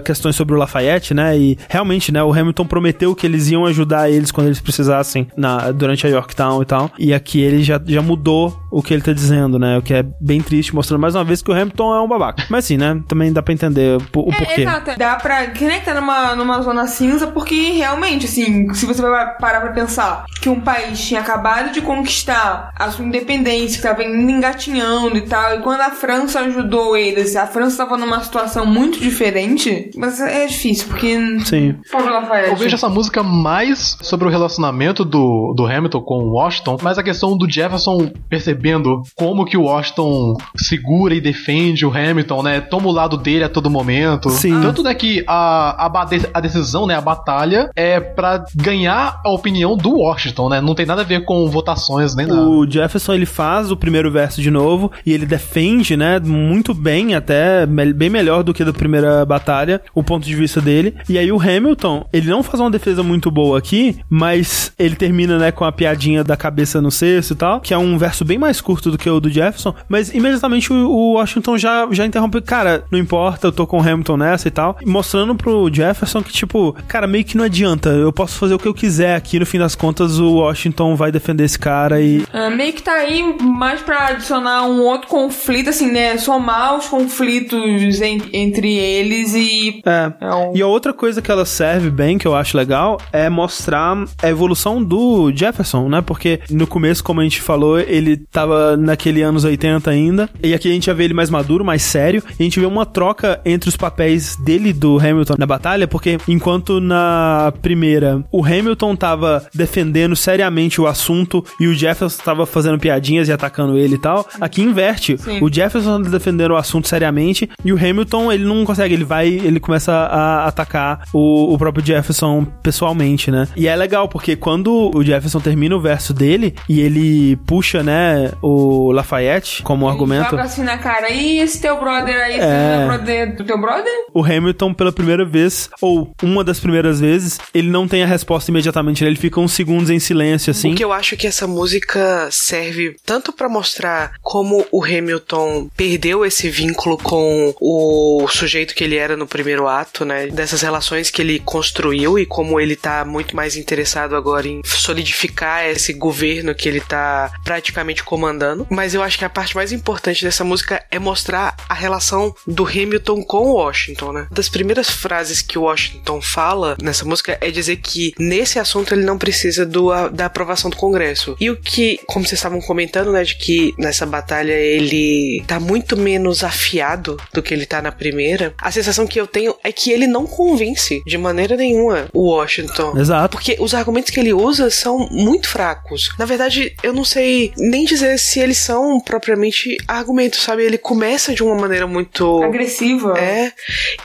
questões 0.03 0.35
sobre 0.35 0.55
o 0.55 0.57
Lafayette, 0.57 1.13
né? 1.13 1.37
E 1.37 1.57
realmente, 1.69 2.11
né, 2.11 2.23
o 2.23 2.31
Hamilton 2.33 2.65
prometeu 2.65 3.15
que 3.15 3.25
eles 3.25 3.49
iam 3.49 3.65
ajudar 3.65 4.09
eles 4.09 4.31
quando 4.31 4.47
eles 4.47 4.61
precisassem 4.61 5.27
na, 5.35 5.71
durante 5.71 6.05
a 6.05 6.09
Yorktown 6.09 6.61
e 6.61 6.65
tal. 6.65 6.91
E 6.97 7.13
aqui 7.13 7.41
ele 7.41 7.63
já, 7.63 7.79
já 7.85 8.01
mudou 8.01 8.59
o 8.71 8.81
que 8.81 8.93
ele 8.93 9.03
tá 9.03 9.13
dizendo, 9.13 9.59
né? 9.59 9.77
O 9.77 9.81
que 9.81 9.93
é 9.93 10.03
bem 10.19 10.41
triste, 10.41 10.73
mostrando 10.73 11.01
mais 11.01 11.15
uma 11.15 11.23
vez 11.23 11.41
que 11.41 11.51
o 11.51 11.53
Hamilton 11.53 11.95
é 11.95 12.01
um 12.01 12.07
babaca. 12.07 12.43
Mas 12.49 12.65
assim, 12.65 12.77
né? 12.77 13.01
Também 13.07 13.31
dá 13.31 13.41
pra 13.41 13.53
entender 13.53 13.97
o, 14.15 14.19
o 14.19 14.31
É, 14.31 14.37
porquê. 14.37 14.61
exato. 14.61 14.91
Dá 14.97 15.15
pra. 15.15 15.47
Que 15.47 15.65
nem 15.65 15.79
tá 15.81 15.93
numa, 15.93 16.35
numa 16.35 16.61
zona 16.61 16.87
cinza, 16.87 17.27
porque 17.27 17.71
realmente, 17.71 18.25
assim, 18.25 18.73
se 18.73 18.85
você 18.85 19.01
vai 19.01 19.35
parar 19.37 19.61
pra 19.61 19.71
pensar 19.71 20.25
que 20.41 20.49
um 20.49 20.59
país 20.59 20.99
tinha 21.05 21.19
acabado 21.19 21.71
de 21.71 21.81
conquistar 21.81 22.71
a 22.75 22.89
sua 22.91 23.05
independência, 23.05 23.77
que 23.77 23.83
tava 23.87 24.03
engatinhando 24.03 25.17
e 25.17 25.21
tal, 25.21 25.55
e 25.55 25.59
quando 25.59 25.81
a 25.81 25.91
França 25.91 26.39
ajudou 26.41 26.95
eles, 26.97 27.35
a 27.35 27.45
França 27.47 27.77
tava 27.77 27.97
numa 27.97 28.21
situação 28.23 28.65
muito 28.65 28.99
diferente. 28.99 29.42
Interessante, 29.43 29.91
mas 29.97 30.19
é 30.19 30.45
difícil, 30.45 30.87
porque. 30.87 31.17
Sim. 31.45 31.75
Pobre 31.91 32.09
Lafayette. 32.09 32.49
Eu 32.49 32.55
vejo 32.55 32.75
essa 32.75 32.89
música 32.89 33.23
mais 33.23 33.97
sobre 34.01 34.27
o 34.27 34.31
relacionamento 34.31 35.03
do, 35.03 35.53
do 35.55 35.65
Hamilton 35.65 36.01
com 36.01 36.19
o 36.19 36.31
Washington, 36.33 36.77
mas 36.81 36.97
a 36.97 37.03
questão 37.03 37.37
do 37.37 37.49
Jefferson 37.49 38.11
percebendo 38.29 39.01
como 39.15 39.45
que 39.45 39.57
o 39.57 39.63
Washington 39.63 40.35
segura 40.55 41.13
e 41.13 41.21
defende 41.21 41.85
o 41.85 41.89
Hamilton, 41.89 42.43
né? 42.43 42.61
Toma 42.61 42.87
o 42.87 42.91
lado 42.91 43.17
dele 43.17 43.43
a 43.43 43.49
todo 43.49 43.69
momento. 43.69 44.29
Sim. 44.29 44.61
Tanto 44.61 44.83
né, 44.83 44.93
que 44.93 45.23
a, 45.27 45.87
a, 45.87 46.07
a 46.33 46.39
decisão, 46.39 46.85
né, 46.85 46.95
a 46.95 47.01
batalha, 47.01 47.69
é 47.75 47.99
pra 47.99 48.43
ganhar 48.55 49.21
a 49.23 49.29
opinião 49.31 49.75
do 49.75 49.97
Washington, 49.97 50.49
né? 50.49 50.61
Não 50.61 50.75
tem 50.75 50.85
nada 50.85 51.01
a 51.01 51.05
ver 51.05 51.25
com 51.25 51.49
votações 51.49 52.15
nem 52.15 52.25
nada. 52.25 52.41
O 52.41 52.69
Jefferson 52.69 53.13
ele 53.13 53.25
faz 53.25 53.71
o 53.71 53.77
primeiro 53.77 54.11
verso 54.11 54.41
de 54.41 54.51
novo 54.51 54.91
e 55.05 55.13
ele 55.13 55.25
defende, 55.25 55.95
né, 55.95 56.19
muito 56.19 56.73
bem, 56.73 57.15
até 57.15 57.65
bem 57.65 58.09
melhor 58.09 58.43
do 58.43 58.53
que 58.53 58.63
da 58.63 58.73
primeira 58.73 59.25
batalha, 59.33 59.81
o 59.93 60.03
ponto 60.03 60.25
de 60.25 60.35
vista 60.35 60.61
dele. 60.61 60.95
E 61.09 61.17
aí 61.17 61.31
o 61.31 61.39
Hamilton, 61.41 62.05
ele 62.13 62.29
não 62.29 62.43
faz 62.43 62.59
uma 62.59 62.71
defesa 62.71 63.03
muito 63.03 63.29
boa 63.31 63.57
aqui, 63.57 63.97
mas 64.09 64.71
ele 64.77 64.95
termina, 64.95 65.37
né, 65.37 65.51
com 65.51 65.65
a 65.65 65.71
piadinha 65.71 66.23
da 66.23 66.37
cabeça 66.37 66.81
no 66.81 66.91
cesto 66.91 67.33
e 67.33 67.35
tal, 67.35 67.59
que 67.61 67.73
é 67.73 67.77
um 67.77 67.97
verso 67.97 68.23
bem 68.25 68.37
mais 68.37 68.61
curto 68.61 68.91
do 68.91 68.97
que 68.97 69.09
o 69.09 69.19
do 69.19 69.29
Jefferson, 69.29 69.73
mas 69.89 70.13
imediatamente 70.13 70.71
o, 70.71 71.13
Washington 71.13 71.57
já, 71.57 71.87
já 71.91 72.05
interrompe, 72.05 72.41
cara, 72.41 72.83
não 72.91 72.97
importa, 72.99 73.47
eu 73.47 73.51
tô 73.51 73.67
com 73.67 73.77
o 73.77 73.81
Hamilton 73.81 74.17
nessa 74.17 74.47
e 74.47 74.51
tal, 74.51 74.77
mostrando 74.85 75.35
pro 75.35 75.69
Jefferson 75.71 76.21
que, 76.23 76.31
tipo, 76.33 76.75
cara, 76.87 77.05
meio 77.07 77.23
que 77.23 77.37
não 77.37 77.43
adianta, 77.45 77.89
eu 77.89 78.11
posso 78.11 78.37
fazer 78.37 78.53
o 78.53 78.59
que 78.59 78.67
eu 78.67 78.73
quiser 78.73 79.15
aqui, 79.15 79.39
no 79.39 79.45
fim 79.45 79.57
das 79.59 79.75
contas 79.75 80.19
o 80.19 80.33
Washington 80.35 80.95
vai 80.95 81.11
defender 81.11 81.43
esse 81.43 81.57
cara 81.59 82.01
e 82.01 82.23
Ah, 82.33 82.49
meio 82.49 82.73
que 82.73 82.81
tá 82.83 82.93
aí 82.93 83.35
mais 83.41 83.81
pra 83.81 84.07
adicionar 84.07 84.63
um 84.65 84.81
outro 84.81 85.07
conflito, 85.07 85.69
assim, 85.69 85.91
né? 85.91 86.17
Somar 86.17 86.77
os 86.77 86.87
conflitos 86.87 88.01
en- 88.01 88.21
entre 88.33 88.73
eles 88.73 89.22
e. 89.33 89.81
É. 89.85 90.11
E 90.55 90.61
a 90.61 90.67
outra 90.67 90.93
coisa 90.93 91.21
que 91.21 91.31
ela 91.31 91.45
serve 91.45 91.89
bem, 91.89 92.17
que 92.17 92.27
eu 92.27 92.35
acho 92.35 92.57
legal, 92.57 92.99
é 93.11 93.29
mostrar 93.29 94.05
a 94.21 94.29
evolução 94.29 94.83
do 94.83 95.31
Jefferson, 95.33 95.87
né? 95.89 96.01
Porque 96.01 96.39
no 96.49 96.67
começo, 96.67 97.03
como 97.03 97.21
a 97.21 97.23
gente 97.23 97.41
falou, 97.41 97.79
ele 97.79 98.17
tava 98.17 98.75
naquele 98.75 99.21
anos 99.21 99.43
80 99.43 99.89
ainda. 99.89 100.29
E 100.41 100.53
aqui 100.53 100.69
a 100.69 100.73
gente 100.73 100.87
já 100.87 100.93
vê 100.93 101.05
ele 101.05 101.13
mais 101.13 101.29
maduro, 101.29 101.63
mais 101.63 101.81
sério. 101.83 102.23
E 102.39 102.41
a 102.41 102.43
gente 102.43 102.59
vê 102.59 102.65
uma 102.65 102.85
troca 102.85 103.39
entre 103.45 103.69
os 103.69 103.77
papéis 103.77 104.35
dele 104.37 104.69
e 104.69 104.73
do 104.73 104.97
Hamilton 104.97 105.35
na 105.37 105.45
batalha, 105.45 105.87
porque 105.87 106.17
enquanto 106.27 106.79
na 106.79 107.53
primeira 107.61 108.23
o 108.31 108.43
Hamilton 108.43 108.95
tava 108.95 109.45
defendendo 109.53 110.15
seriamente 110.15 110.81
o 110.81 110.87
assunto 110.87 111.43
e 111.59 111.67
o 111.67 111.73
Jefferson 111.73 112.21
tava 112.23 112.45
fazendo 112.45 112.79
piadinhas 112.79 113.27
e 113.27 113.31
atacando 113.31 113.77
ele 113.77 113.95
e 113.95 113.97
tal, 113.97 114.27
aqui 114.39 114.61
inverte. 114.61 115.17
Sim. 115.17 115.39
O 115.41 115.51
Jefferson 115.51 116.01
tá 116.01 116.09
defendendo 116.09 116.51
o 116.51 116.57
assunto 116.57 116.87
seriamente 116.87 117.49
e 117.63 117.71
o 117.71 117.77
Hamilton, 117.77 118.31
ele 118.31 118.43
não 118.43 118.63
consegue, 118.65 118.93
ele 118.93 119.02
vai, 119.03 119.27
ele 119.27 119.59
começa 119.59 119.91
a 119.91 120.47
atacar 120.47 121.03
o, 121.13 121.53
o 121.53 121.57
próprio 121.57 121.85
Jefferson 121.85 122.45
pessoalmente, 122.61 123.29
né? 123.31 123.47
E 123.55 123.67
é 123.67 123.75
legal, 123.75 124.07
porque 124.07 124.35
quando 124.35 124.91
o 124.93 125.03
Jefferson 125.03 125.39
termina 125.39 125.75
o 125.75 125.81
verso 125.81 126.13
dele 126.13 126.55
e 126.67 126.79
ele 126.81 127.35
puxa, 127.45 127.83
né, 127.83 128.31
o 128.41 128.91
Lafayette 128.91 129.63
como 129.63 129.87
argumento, 129.87 130.31
Joga 130.31 130.43
assim 130.43 130.63
na 130.63 130.77
cara. 130.77 131.11
E 131.11 131.39
esse 131.39 131.61
teu 131.61 131.79
brother 131.79 132.15
aí, 132.15 132.33
esse 132.33 132.41
É. 132.43 132.85
brother 132.85 133.35
do 133.35 133.43
teu 133.43 133.59
brother? 133.59 133.91
o 134.13 134.23
Hamilton, 134.23 134.73
pela 134.73 134.91
primeira 134.91 135.25
vez, 135.25 135.69
ou 135.81 136.11
uma 136.21 136.43
das 136.43 136.59
primeiras 136.59 136.99
vezes, 136.99 137.39
ele 137.53 137.69
não 137.69 137.87
tem 137.87 138.03
a 138.03 138.07
resposta 138.07 138.51
imediatamente, 138.51 139.03
né? 139.03 139.09
ele 139.09 139.17
fica 139.17 139.39
uns 139.39 139.53
segundos 139.53 139.89
em 139.89 139.99
silêncio, 139.99 140.51
assim. 140.51 140.69
Porque 140.69 140.83
eu 140.83 140.93
acho 140.93 141.17
que 141.17 141.27
essa 141.27 141.47
música 141.47 142.27
serve 142.31 142.95
tanto 143.05 143.33
pra 143.33 143.49
mostrar 143.49 144.13
como 144.21 144.65
o 144.71 144.83
Hamilton 144.83 145.67
perdeu 145.75 146.25
esse 146.25 146.49
vínculo 146.49 146.97
com 146.97 147.53
o 147.59 148.27
sujeito 148.29 148.75
que 148.75 148.83
ele 148.83 148.92
era 148.97 149.15
no 149.17 149.27
primeiro 149.27 149.67
ato, 149.67 150.05
né? 150.05 150.27
Dessas 150.27 150.61
relações 150.61 151.09
que 151.09 151.21
ele 151.21 151.39
construiu 151.39 152.17
e 152.19 152.25
como 152.25 152.59
ele 152.59 152.75
tá 152.75 153.03
muito 153.05 153.35
mais 153.35 153.55
interessado 153.55 154.15
agora 154.15 154.47
em 154.47 154.61
solidificar 154.65 155.65
esse 155.65 155.93
governo 155.93 156.53
que 156.53 156.67
ele 156.69 156.79
tá 156.79 157.31
praticamente 157.43 158.03
comandando. 158.03 158.67
Mas 158.69 158.93
eu 158.93 159.01
acho 159.01 159.17
que 159.17 159.25
a 159.25 159.29
parte 159.29 159.55
mais 159.55 159.71
importante 159.71 160.23
dessa 160.23 160.43
música 160.43 160.83
é 160.91 160.99
mostrar 160.99 161.55
a 161.67 161.73
relação 161.73 162.33
do 162.45 162.65
Hamilton 162.65 163.23
com 163.23 163.51
Washington, 163.51 164.11
né? 164.13 164.27
Das 164.31 164.49
primeiras 164.49 164.89
frases 164.89 165.41
que 165.41 165.57
Washington 165.57 166.21
fala 166.21 166.77
nessa 166.81 167.05
música 167.05 167.37
é 167.41 167.49
dizer 167.51 167.77
que 167.77 168.13
nesse 168.19 168.59
assunto 168.59 168.93
ele 168.93 169.03
não 169.03 169.17
precisa 169.17 169.65
do, 169.65 169.91
a- 169.91 170.07
da 170.09 170.25
aprovação 170.25 170.69
do 170.69 170.77
Congresso. 170.77 171.35
E 171.39 171.49
o 171.49 171.55
que, 171.57 171.99
como 172.05 172.25
vocês 172.25 172.39
estavam 172.39 172.61
comentando, 172.61 173.11
né, 173.11 173.23
de 173.23 173.35
que 173.35 173.73
nessa 173.77 174.05
batalha 174.05 174.53
ele 174.53 175.43
tá 175.47 175.59
muito 175.59 175.97
menos 175.97 176.43
afiado 176.43 177.17
do 177.33 177.41
que 177.41 177.53
ele 177.53 177.65
tá 177.65 177.81
na 177.81 177.91
primeira, 177.91 178.53
a 178.57 178.69
sensação 178.83 179.07
que 179.07 179.19
eu 179.19 179.25
tenho 179.25 179.55
é 179.63 179.71
que 179.71 179.91
ele 179.91 180.07
não 180.07 180.25
convence 180.25 181.01
de 181.05 181.17
maneira 181.17 181.55
nenhuma 181.55 182.09
o 182.13 182.29
Washington. 182.29 182.97
Exato. 182.97 183.37
Porque 183.37 183.55
os 183.59 183.73
argumentos 183.73 184.11
que 184.11 184.19
ele 184.19 184.33
usa 184.33 184.69
são 184.69 185.07
muito 185.09 185.47
fracos. 185.47 186.09
Na 186.19 186.25
verdade, 186.25 186.75
eu 186.83 186.93
não 186.93 187.05
sei 187.05 187.53
nem 187.57 187.85
dizer 187.85 188.19
se 188.19 188.39
eles 188.39 188.57
são 188.57 188.99
propriamente 188.99 189.77
argumentos, 189.87 190.41
sabe? 190.41 190.63
Ele 190.63 190.77
começa 190.77 191.33
de 191.33 191.43
uma 191.43 191.55
maneira 191.55 191.87
muito 191.87 192.43
agressiva. 192.43 193.17
É. 193.17 193.51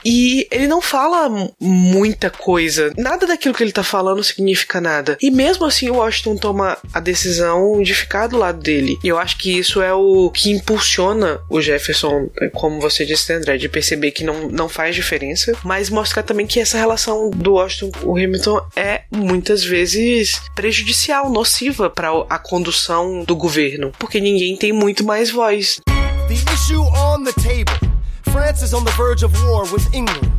E 0.05 0.47
ele 0.51 0.67
não 0.67 0.81
fala 0.81 1.51
muita 1.61 2.31
coisa. 2.31 2.93
Nada 2.97 3.27
daquilo 3.27 3.55
que 3.55 3.63
ele 3.63 3.73
tá 3.73 3.83
falando 3.83 4.23
significa 4.23 4.81
nada. 4.81 5.17
E 5.21 5.31
mesmo 5.31 5.67
assim, 5.67 5.91
o 5.91 5.97
Washington 5.97 6.37
toma 6.37 6.79
a 6.93 7.01
decisão 7.01 7.83
de 7.83 7.95
ficar 7.95 8.27
do 8.27 8.39
lado 8.39 8.61
dele. 8.61 8.99
E 9.03 9.09
eu 9.09 9.19
acho 9.19 9.39
que 9.39 9.59
isso 9.59 9.83
é 9.83 9.93
o 9.93 10.31
que 10.31 10.51
impulsiona 10.51 11.41
o 11.51 11.61
Jefferson, 11.61 12.29
como 12.53 12.81
você 12.81 13.05
disse, 13.05 13.33
né, 13.33 13.39
André, 13.39 13.57
de 13.57 13.69
perceber 13.69 14.11
que 14.11 14.25
não, 14.25 14.49
não 14.49 14.68
faz 14.69 14.95
diferença, 14.95 15.57
mas 15.65 15.91
mostrar 15.91 16.23
também 16.23 16.47
que 16.47 16.61
essa 16.61 16.79
relação 16.79 17.31
do 17.31 17.55
Washington 17.55 17.99
com 17.99 18.07
o 18.09 18.17
Hamilton 18.17 18.61
é 18.77 19.03
muitas 19.11 19.65
vezes 19.65 20.41
prejudicial, 20.55 21.31
nociva 21.31 21.91
para 21.91 22.11
a 22.29 22.39
condução 22.39 23.25
do 23.25 23.37
governo, 23.37 23.93
porque 23.99 24.21
ninguém 24.21 24.57
tem 24.57 24.73
muito 24.73 25.05
mais 25.05 25.31
voz. 25.31 25.81
The 26.29 26.35
issue 26.53 26.83
on 26.83 27.25
the 27.25 27.33
table. 27.33 27.89
France 28.31 28.63
is 28.63 28.75
on 28.75 28.85
the 28.85 28.93
verge 28.93 29.25
of 29.25 29.35
war 29.45 29.65
with 29.73 29.87
England. 29.95 30.31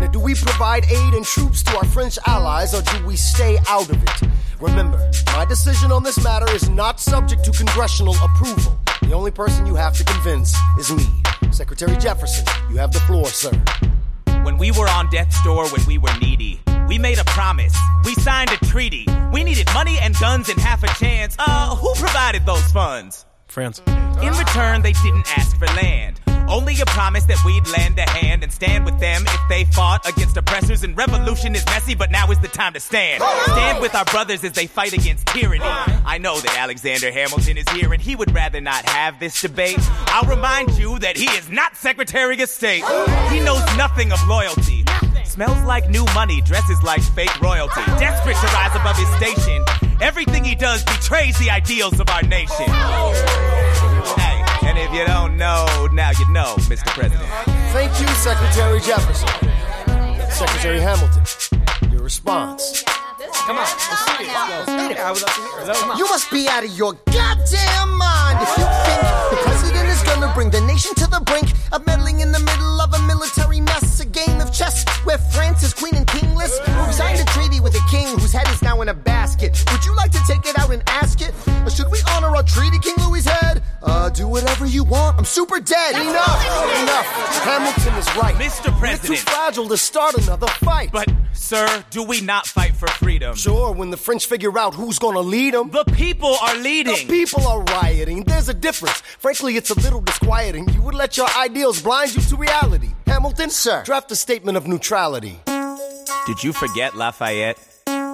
Now, 0.00 0.08
do 0.08 0.20
we 0.20 0.34
provide 0.34 0.84
aid 0.84 1.14
and 1.14 1.24
troops 1.24 1.62
to 1.64 1.76
our 1.76 1.84
French 1.86 2.18
allies 2.26 2.74
or 2.74 2.82
do 2.82 3.06
we 3.06 3.16
stay 3.16 3.58
out 3.66 3.90
of 3.90 4.02
it? 4.02 4.28
Remember, 4.60 4.98
my 5.34 5.44
decision 5.44 5.90
on 5.90 6.02
this 6.02 6.22
matter 6.22 6.48
is 6.54 6.68
not 6.68 7.00
subject 7.00 7.44
to 7.44 7.52
congressional 7.52 8.14
approval. 8.22 8.78
The 9.02 9.12
only 9.12 9.30
person 9.30 9.66
you 9.66 9.74
have 9.74 9.96
to 9.96 10.04
convince 10.04 10.54
is 10.78 10.92
me. 10.92 11.06
Secretary 11.52 11.96
Jefferson, 11.96 12.44
you 12.70 12.76
have 12.76 12.92
the 12.92 13.00
floor, 13.00 13.26
sir. 13.26 13.52
When 14.44 14.58
we 14.58 14.70
were 14.70 14.88
on 14.88 15.10
death's 15.10 15.42
door 15.42 15.64
when 15.70 15.84
we 15.86 15.98
were 15.98 16.16
needy, 16.20 16.60
we 16.88 16.98
made 16.98 17.18
a 17.18 17.24
promise. 17.24 17.76
We 18.04 18.14
signed 18.14 18.50
a 18.50 18.56
treaty. 18.66 19.06
We 19.32 19.44
needed 19.44 19.68
money 19.74 19.98
and 20.00 20.18
guns 20.18 20.48
and 20.48 20.58
half 20.58 20.82
a 20.82 20.88
chance. 20.98 21.36
Uh, 21.38 21.76
who 21.76 21.94
provided 21.94 22.46
those 22.46 22.64
funds? 22.72 23.26
France. 23.46 23.80
In 24.22 24.32
return, 24.34 24.82
they 24.82 24.92
didn't 24.92 25.38
ask 25.38 25.56
for 25.58 25.66
land. 25.66 26.20
Only 26.48 26.80
a 26.80 26.86
promise 26.86 27.24
that 27.26 27.42
we'd 27.44 27.66
lend 27.68 27.98
a 27.98 28.08
hand 28.08 28.42
and 28.42 28.52
stand 28.52 28.84
with 28.84 28.98
them 28.98 29.22
if 29.26 29.40
they 29.48 29.64
fought 29.64 30.08
against 30.08 30.36
oppressors. 30.36 30.82
And 30.82 30.96
revolution 30.96 31.54
is 31.54 31.64
messy, 31.66 31.94
but 31.94 32.10
now 32.10 32.30
is 32.30 32.38
the 32.40 32.48
time 32.48 32.72
to 32.72 32.80
stand. 32.80 33.22
Stand 33.44 33.80
with 33.80 33.94
our 33.94 34.04
brothers 34.06 34.42
as 34.44 34.52
they 34.52 34.66
fight 34.66 34.92
against 34.92 35.26
tyranny. 35.26 35.62
I 35.62 36.18
know 36.18 36.40
that 36.40 36.56
Alexander 36.56 37.10
Hamilton 37.10 37.58
is 37.58 37.68
here 37.70 37.92
and 37.92 38.00
he 38.00 38.16
would 38.16 38.34
rather 38.34 38.60
not 38.60 38.88
have 38.88 39.20
this 39.20 39.40
debate. 39.40 39.78
I'll 40.06 40.28
remind 40.28 40.78
you 40.78 40.98
that 41.00 41.16
he 41.16 41.26
is 41.26 41.50
not 41.50 41.76
Secretary 41.76 42.40
of 42.40 42.48
State. 42.48 42.84
He 43.30 43.40
knows 43.40 43.62
nothing 43.76 44.12
of 44.12 44.26
loyalty. 44.26 44.84
Smells 45.24 45.62
like 45.64 45.88
new 45.90 46.04
money, 46.14 46.40
dresses 46.40 46.82
like 46.82 47.02
fake 47.02 47.40
royalty. 47.40 47.82
Desperate 47.98 48.36
to 48.36 48.46
rise 48.46 48.74
above 48.74 48.96
his 48.96 49.08
station. 49.16 49.64
Everything 50.00 50.44
he 50.44 50.54
does 50.54 50.82
betrays 50.84 51.38
the 51.38 51.50
ideals 51.50 52.00
of 52.00 52.08
our 52.08 52.22
nation. 52.22 52.66
Hey, 54.78 54.84
and 54.84 54.94
if 54.94 55.00
you 55.00 55.06
don't 55.06 55.36
know, 55.36 55.88
now 55.92 56.10
you 56.20 56.30
know, 56.30 56.54
Mr. 56.70 56.86
President. 56.94 57.28
Thank 57.74 57.98
you, 58.00 58.06
Secretary 58.14 58.78
Jefferson. 58.78 59.28
Secretary 60.30 60.78
Hamilton, 60.78 61.24
your 61.90 62.02
response. 62.02 62.84
Come 62.86 63.58
on, 63.58 63.66
let's 63.66 64.06
see 64.06 64.22
it. 64.22 64.98
I 65.00 65.10
would 65.10 65.20
love 65.20 65.34
to 65.34 65.40
hear 65.40 65.60
it. 65.62 65.76
Come 65.76 65.90
on. 65.90 65.98
You 65.98 66.04
must 66.04 66.30
be 66.30 66.46
out 66.46 66.62
of 66.62 66.70
your 66.70 66.92
goddamn 67.10 67.96
mind 67.98 68.38
if 68.40 68.54
you 68.54 68.66
think 68.86 69.02
the 69.34 69.38
president 69.42 69.88
is 69.88 70.00
gonna 70.04 70.32
bring 70.32 70.50
the 70.50 70.60
nation 70.60 70.94
to 70.94 71.10
the 71.10 71.20
brink 71.26 71.50
of 71.72 71.84
meddling 71.84 72.20
in 72.20 72.30
the 72.30 72.38
middle 72.38 72.80
of 72.80 72.94
a 72.94 73.02
military 73.02 73.60
mess, 73.60 73.98
a 73.98 74.06
game 74.06 74.40
of 74.40 74.52
chess 74.54 74.86
where 75.02 75.18
France 75.18 75.64
is 75.64 75.74
queen 75.74 75.96
and 75.96 76.06
kingless. 76.06 76.56
Who 76.60 76.92
signed 76.92 77.18
whose 78.16 78.32
head 78.32 78.48
is 78.48 78.62
now 78.62 78.80
in 78.82 78.88
a 78.88 78.94
basket? 78.94 79.62
Would 79.72 79.84
you 79.84 79.94
like 79.96 80.10
to 80.12 80.20
take 80.26 80.46
it 80.46 80.58
out 80.58 80.70
and 80.72 80.82
ask 80.86 81.20
it? 81.20 81.32
Or 81.64 81.70
should 81.70 81.90
we 81.90 81.98
honor 82.10 82.34
our 82.34 82.42
treaty, 82.42 82.78
King 82.78 82.94
Louis's 83.06 83.30
head? 83.30 83.62
Uh, 83.82 84.08
do 84.10 84.26
whatever 84.26 84.66
you 84.66 84.84
want. 84.84 85.18
I'm 85.18 85.24
super 85.24 85.60
dead. 85.60 85.94
Enough. 85.94 86.44
Enough. 86.82 87.06
Hamilton 87.44 87.94
is 87.94 88.16
right. 88.16 88.34
Mr. 88.34 88.76
President. 88.78 89.10
We're 89.10 89.16
too 89.16 89.22
fragile 89.22 89.68
to 89.68 89.76
start 89.76 90.16
another 90.16 90.48
fight. 90.48 90.90
But, 90.92 91.08
sir, 91.32 91.84
do 91.90 92.02
we 92.02 92.20
not 92.20 92.46
fight 92.46 92.74
for 92.74 92.88
freedom? 92.88 93.34
Sure, 93.36 93.72
when 93.72 93.90
the 93.90 93.96
French 93.96 94.26
figure 94.26 94.58
out 94.58 94.74
who's 94.74 94.98
gonna 94.98 95.20
lead 95.20 95.54
them. 95.54 95.70
The 95.70 95.84
people 95.84 96.34
are 96.42 96.56
leading. 96.56 96.94
The 96.94 97.06
people 97.06 97.46
are 97.46 97.62
rioting. 97.62 98.24
There's 98.24 98.48
a 98.48 98.54
difference. 98.54 99.00
Frankly, 99.18 99.56
it's 99.56 99.70
a 99.70 99.78
little 99.78 100.00
disquieting. 100.00 100.68
You 100.70 100.82
would 100.82 100.94
let 100.94 101.16
your 101.16 101.28
ideals 101.36 101.80
blind 101.82 102.14
you 102.14 102.22
to 102.22 102.36
reality. 102.36 102.90
Hamilton? 103.06 103.50
Sir. 103.50 103.82
Draft 103.84 104.10
a 104.12 104.16
statement 104.16 104.56
of 104.56 104.66
neutrality. 104.66 105.40
Did 106.26 106.42
you 106.42 106.52
forget, 106.52 106.94
Lafayette? 106.94 107.58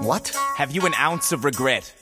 What? 0.02 0.34
Have 0.56 0.70
you 0.74 0.86
an 0.86 0.94
ounce 0.94 1.32
of 1.32 1.44
regret? 1.44 1.92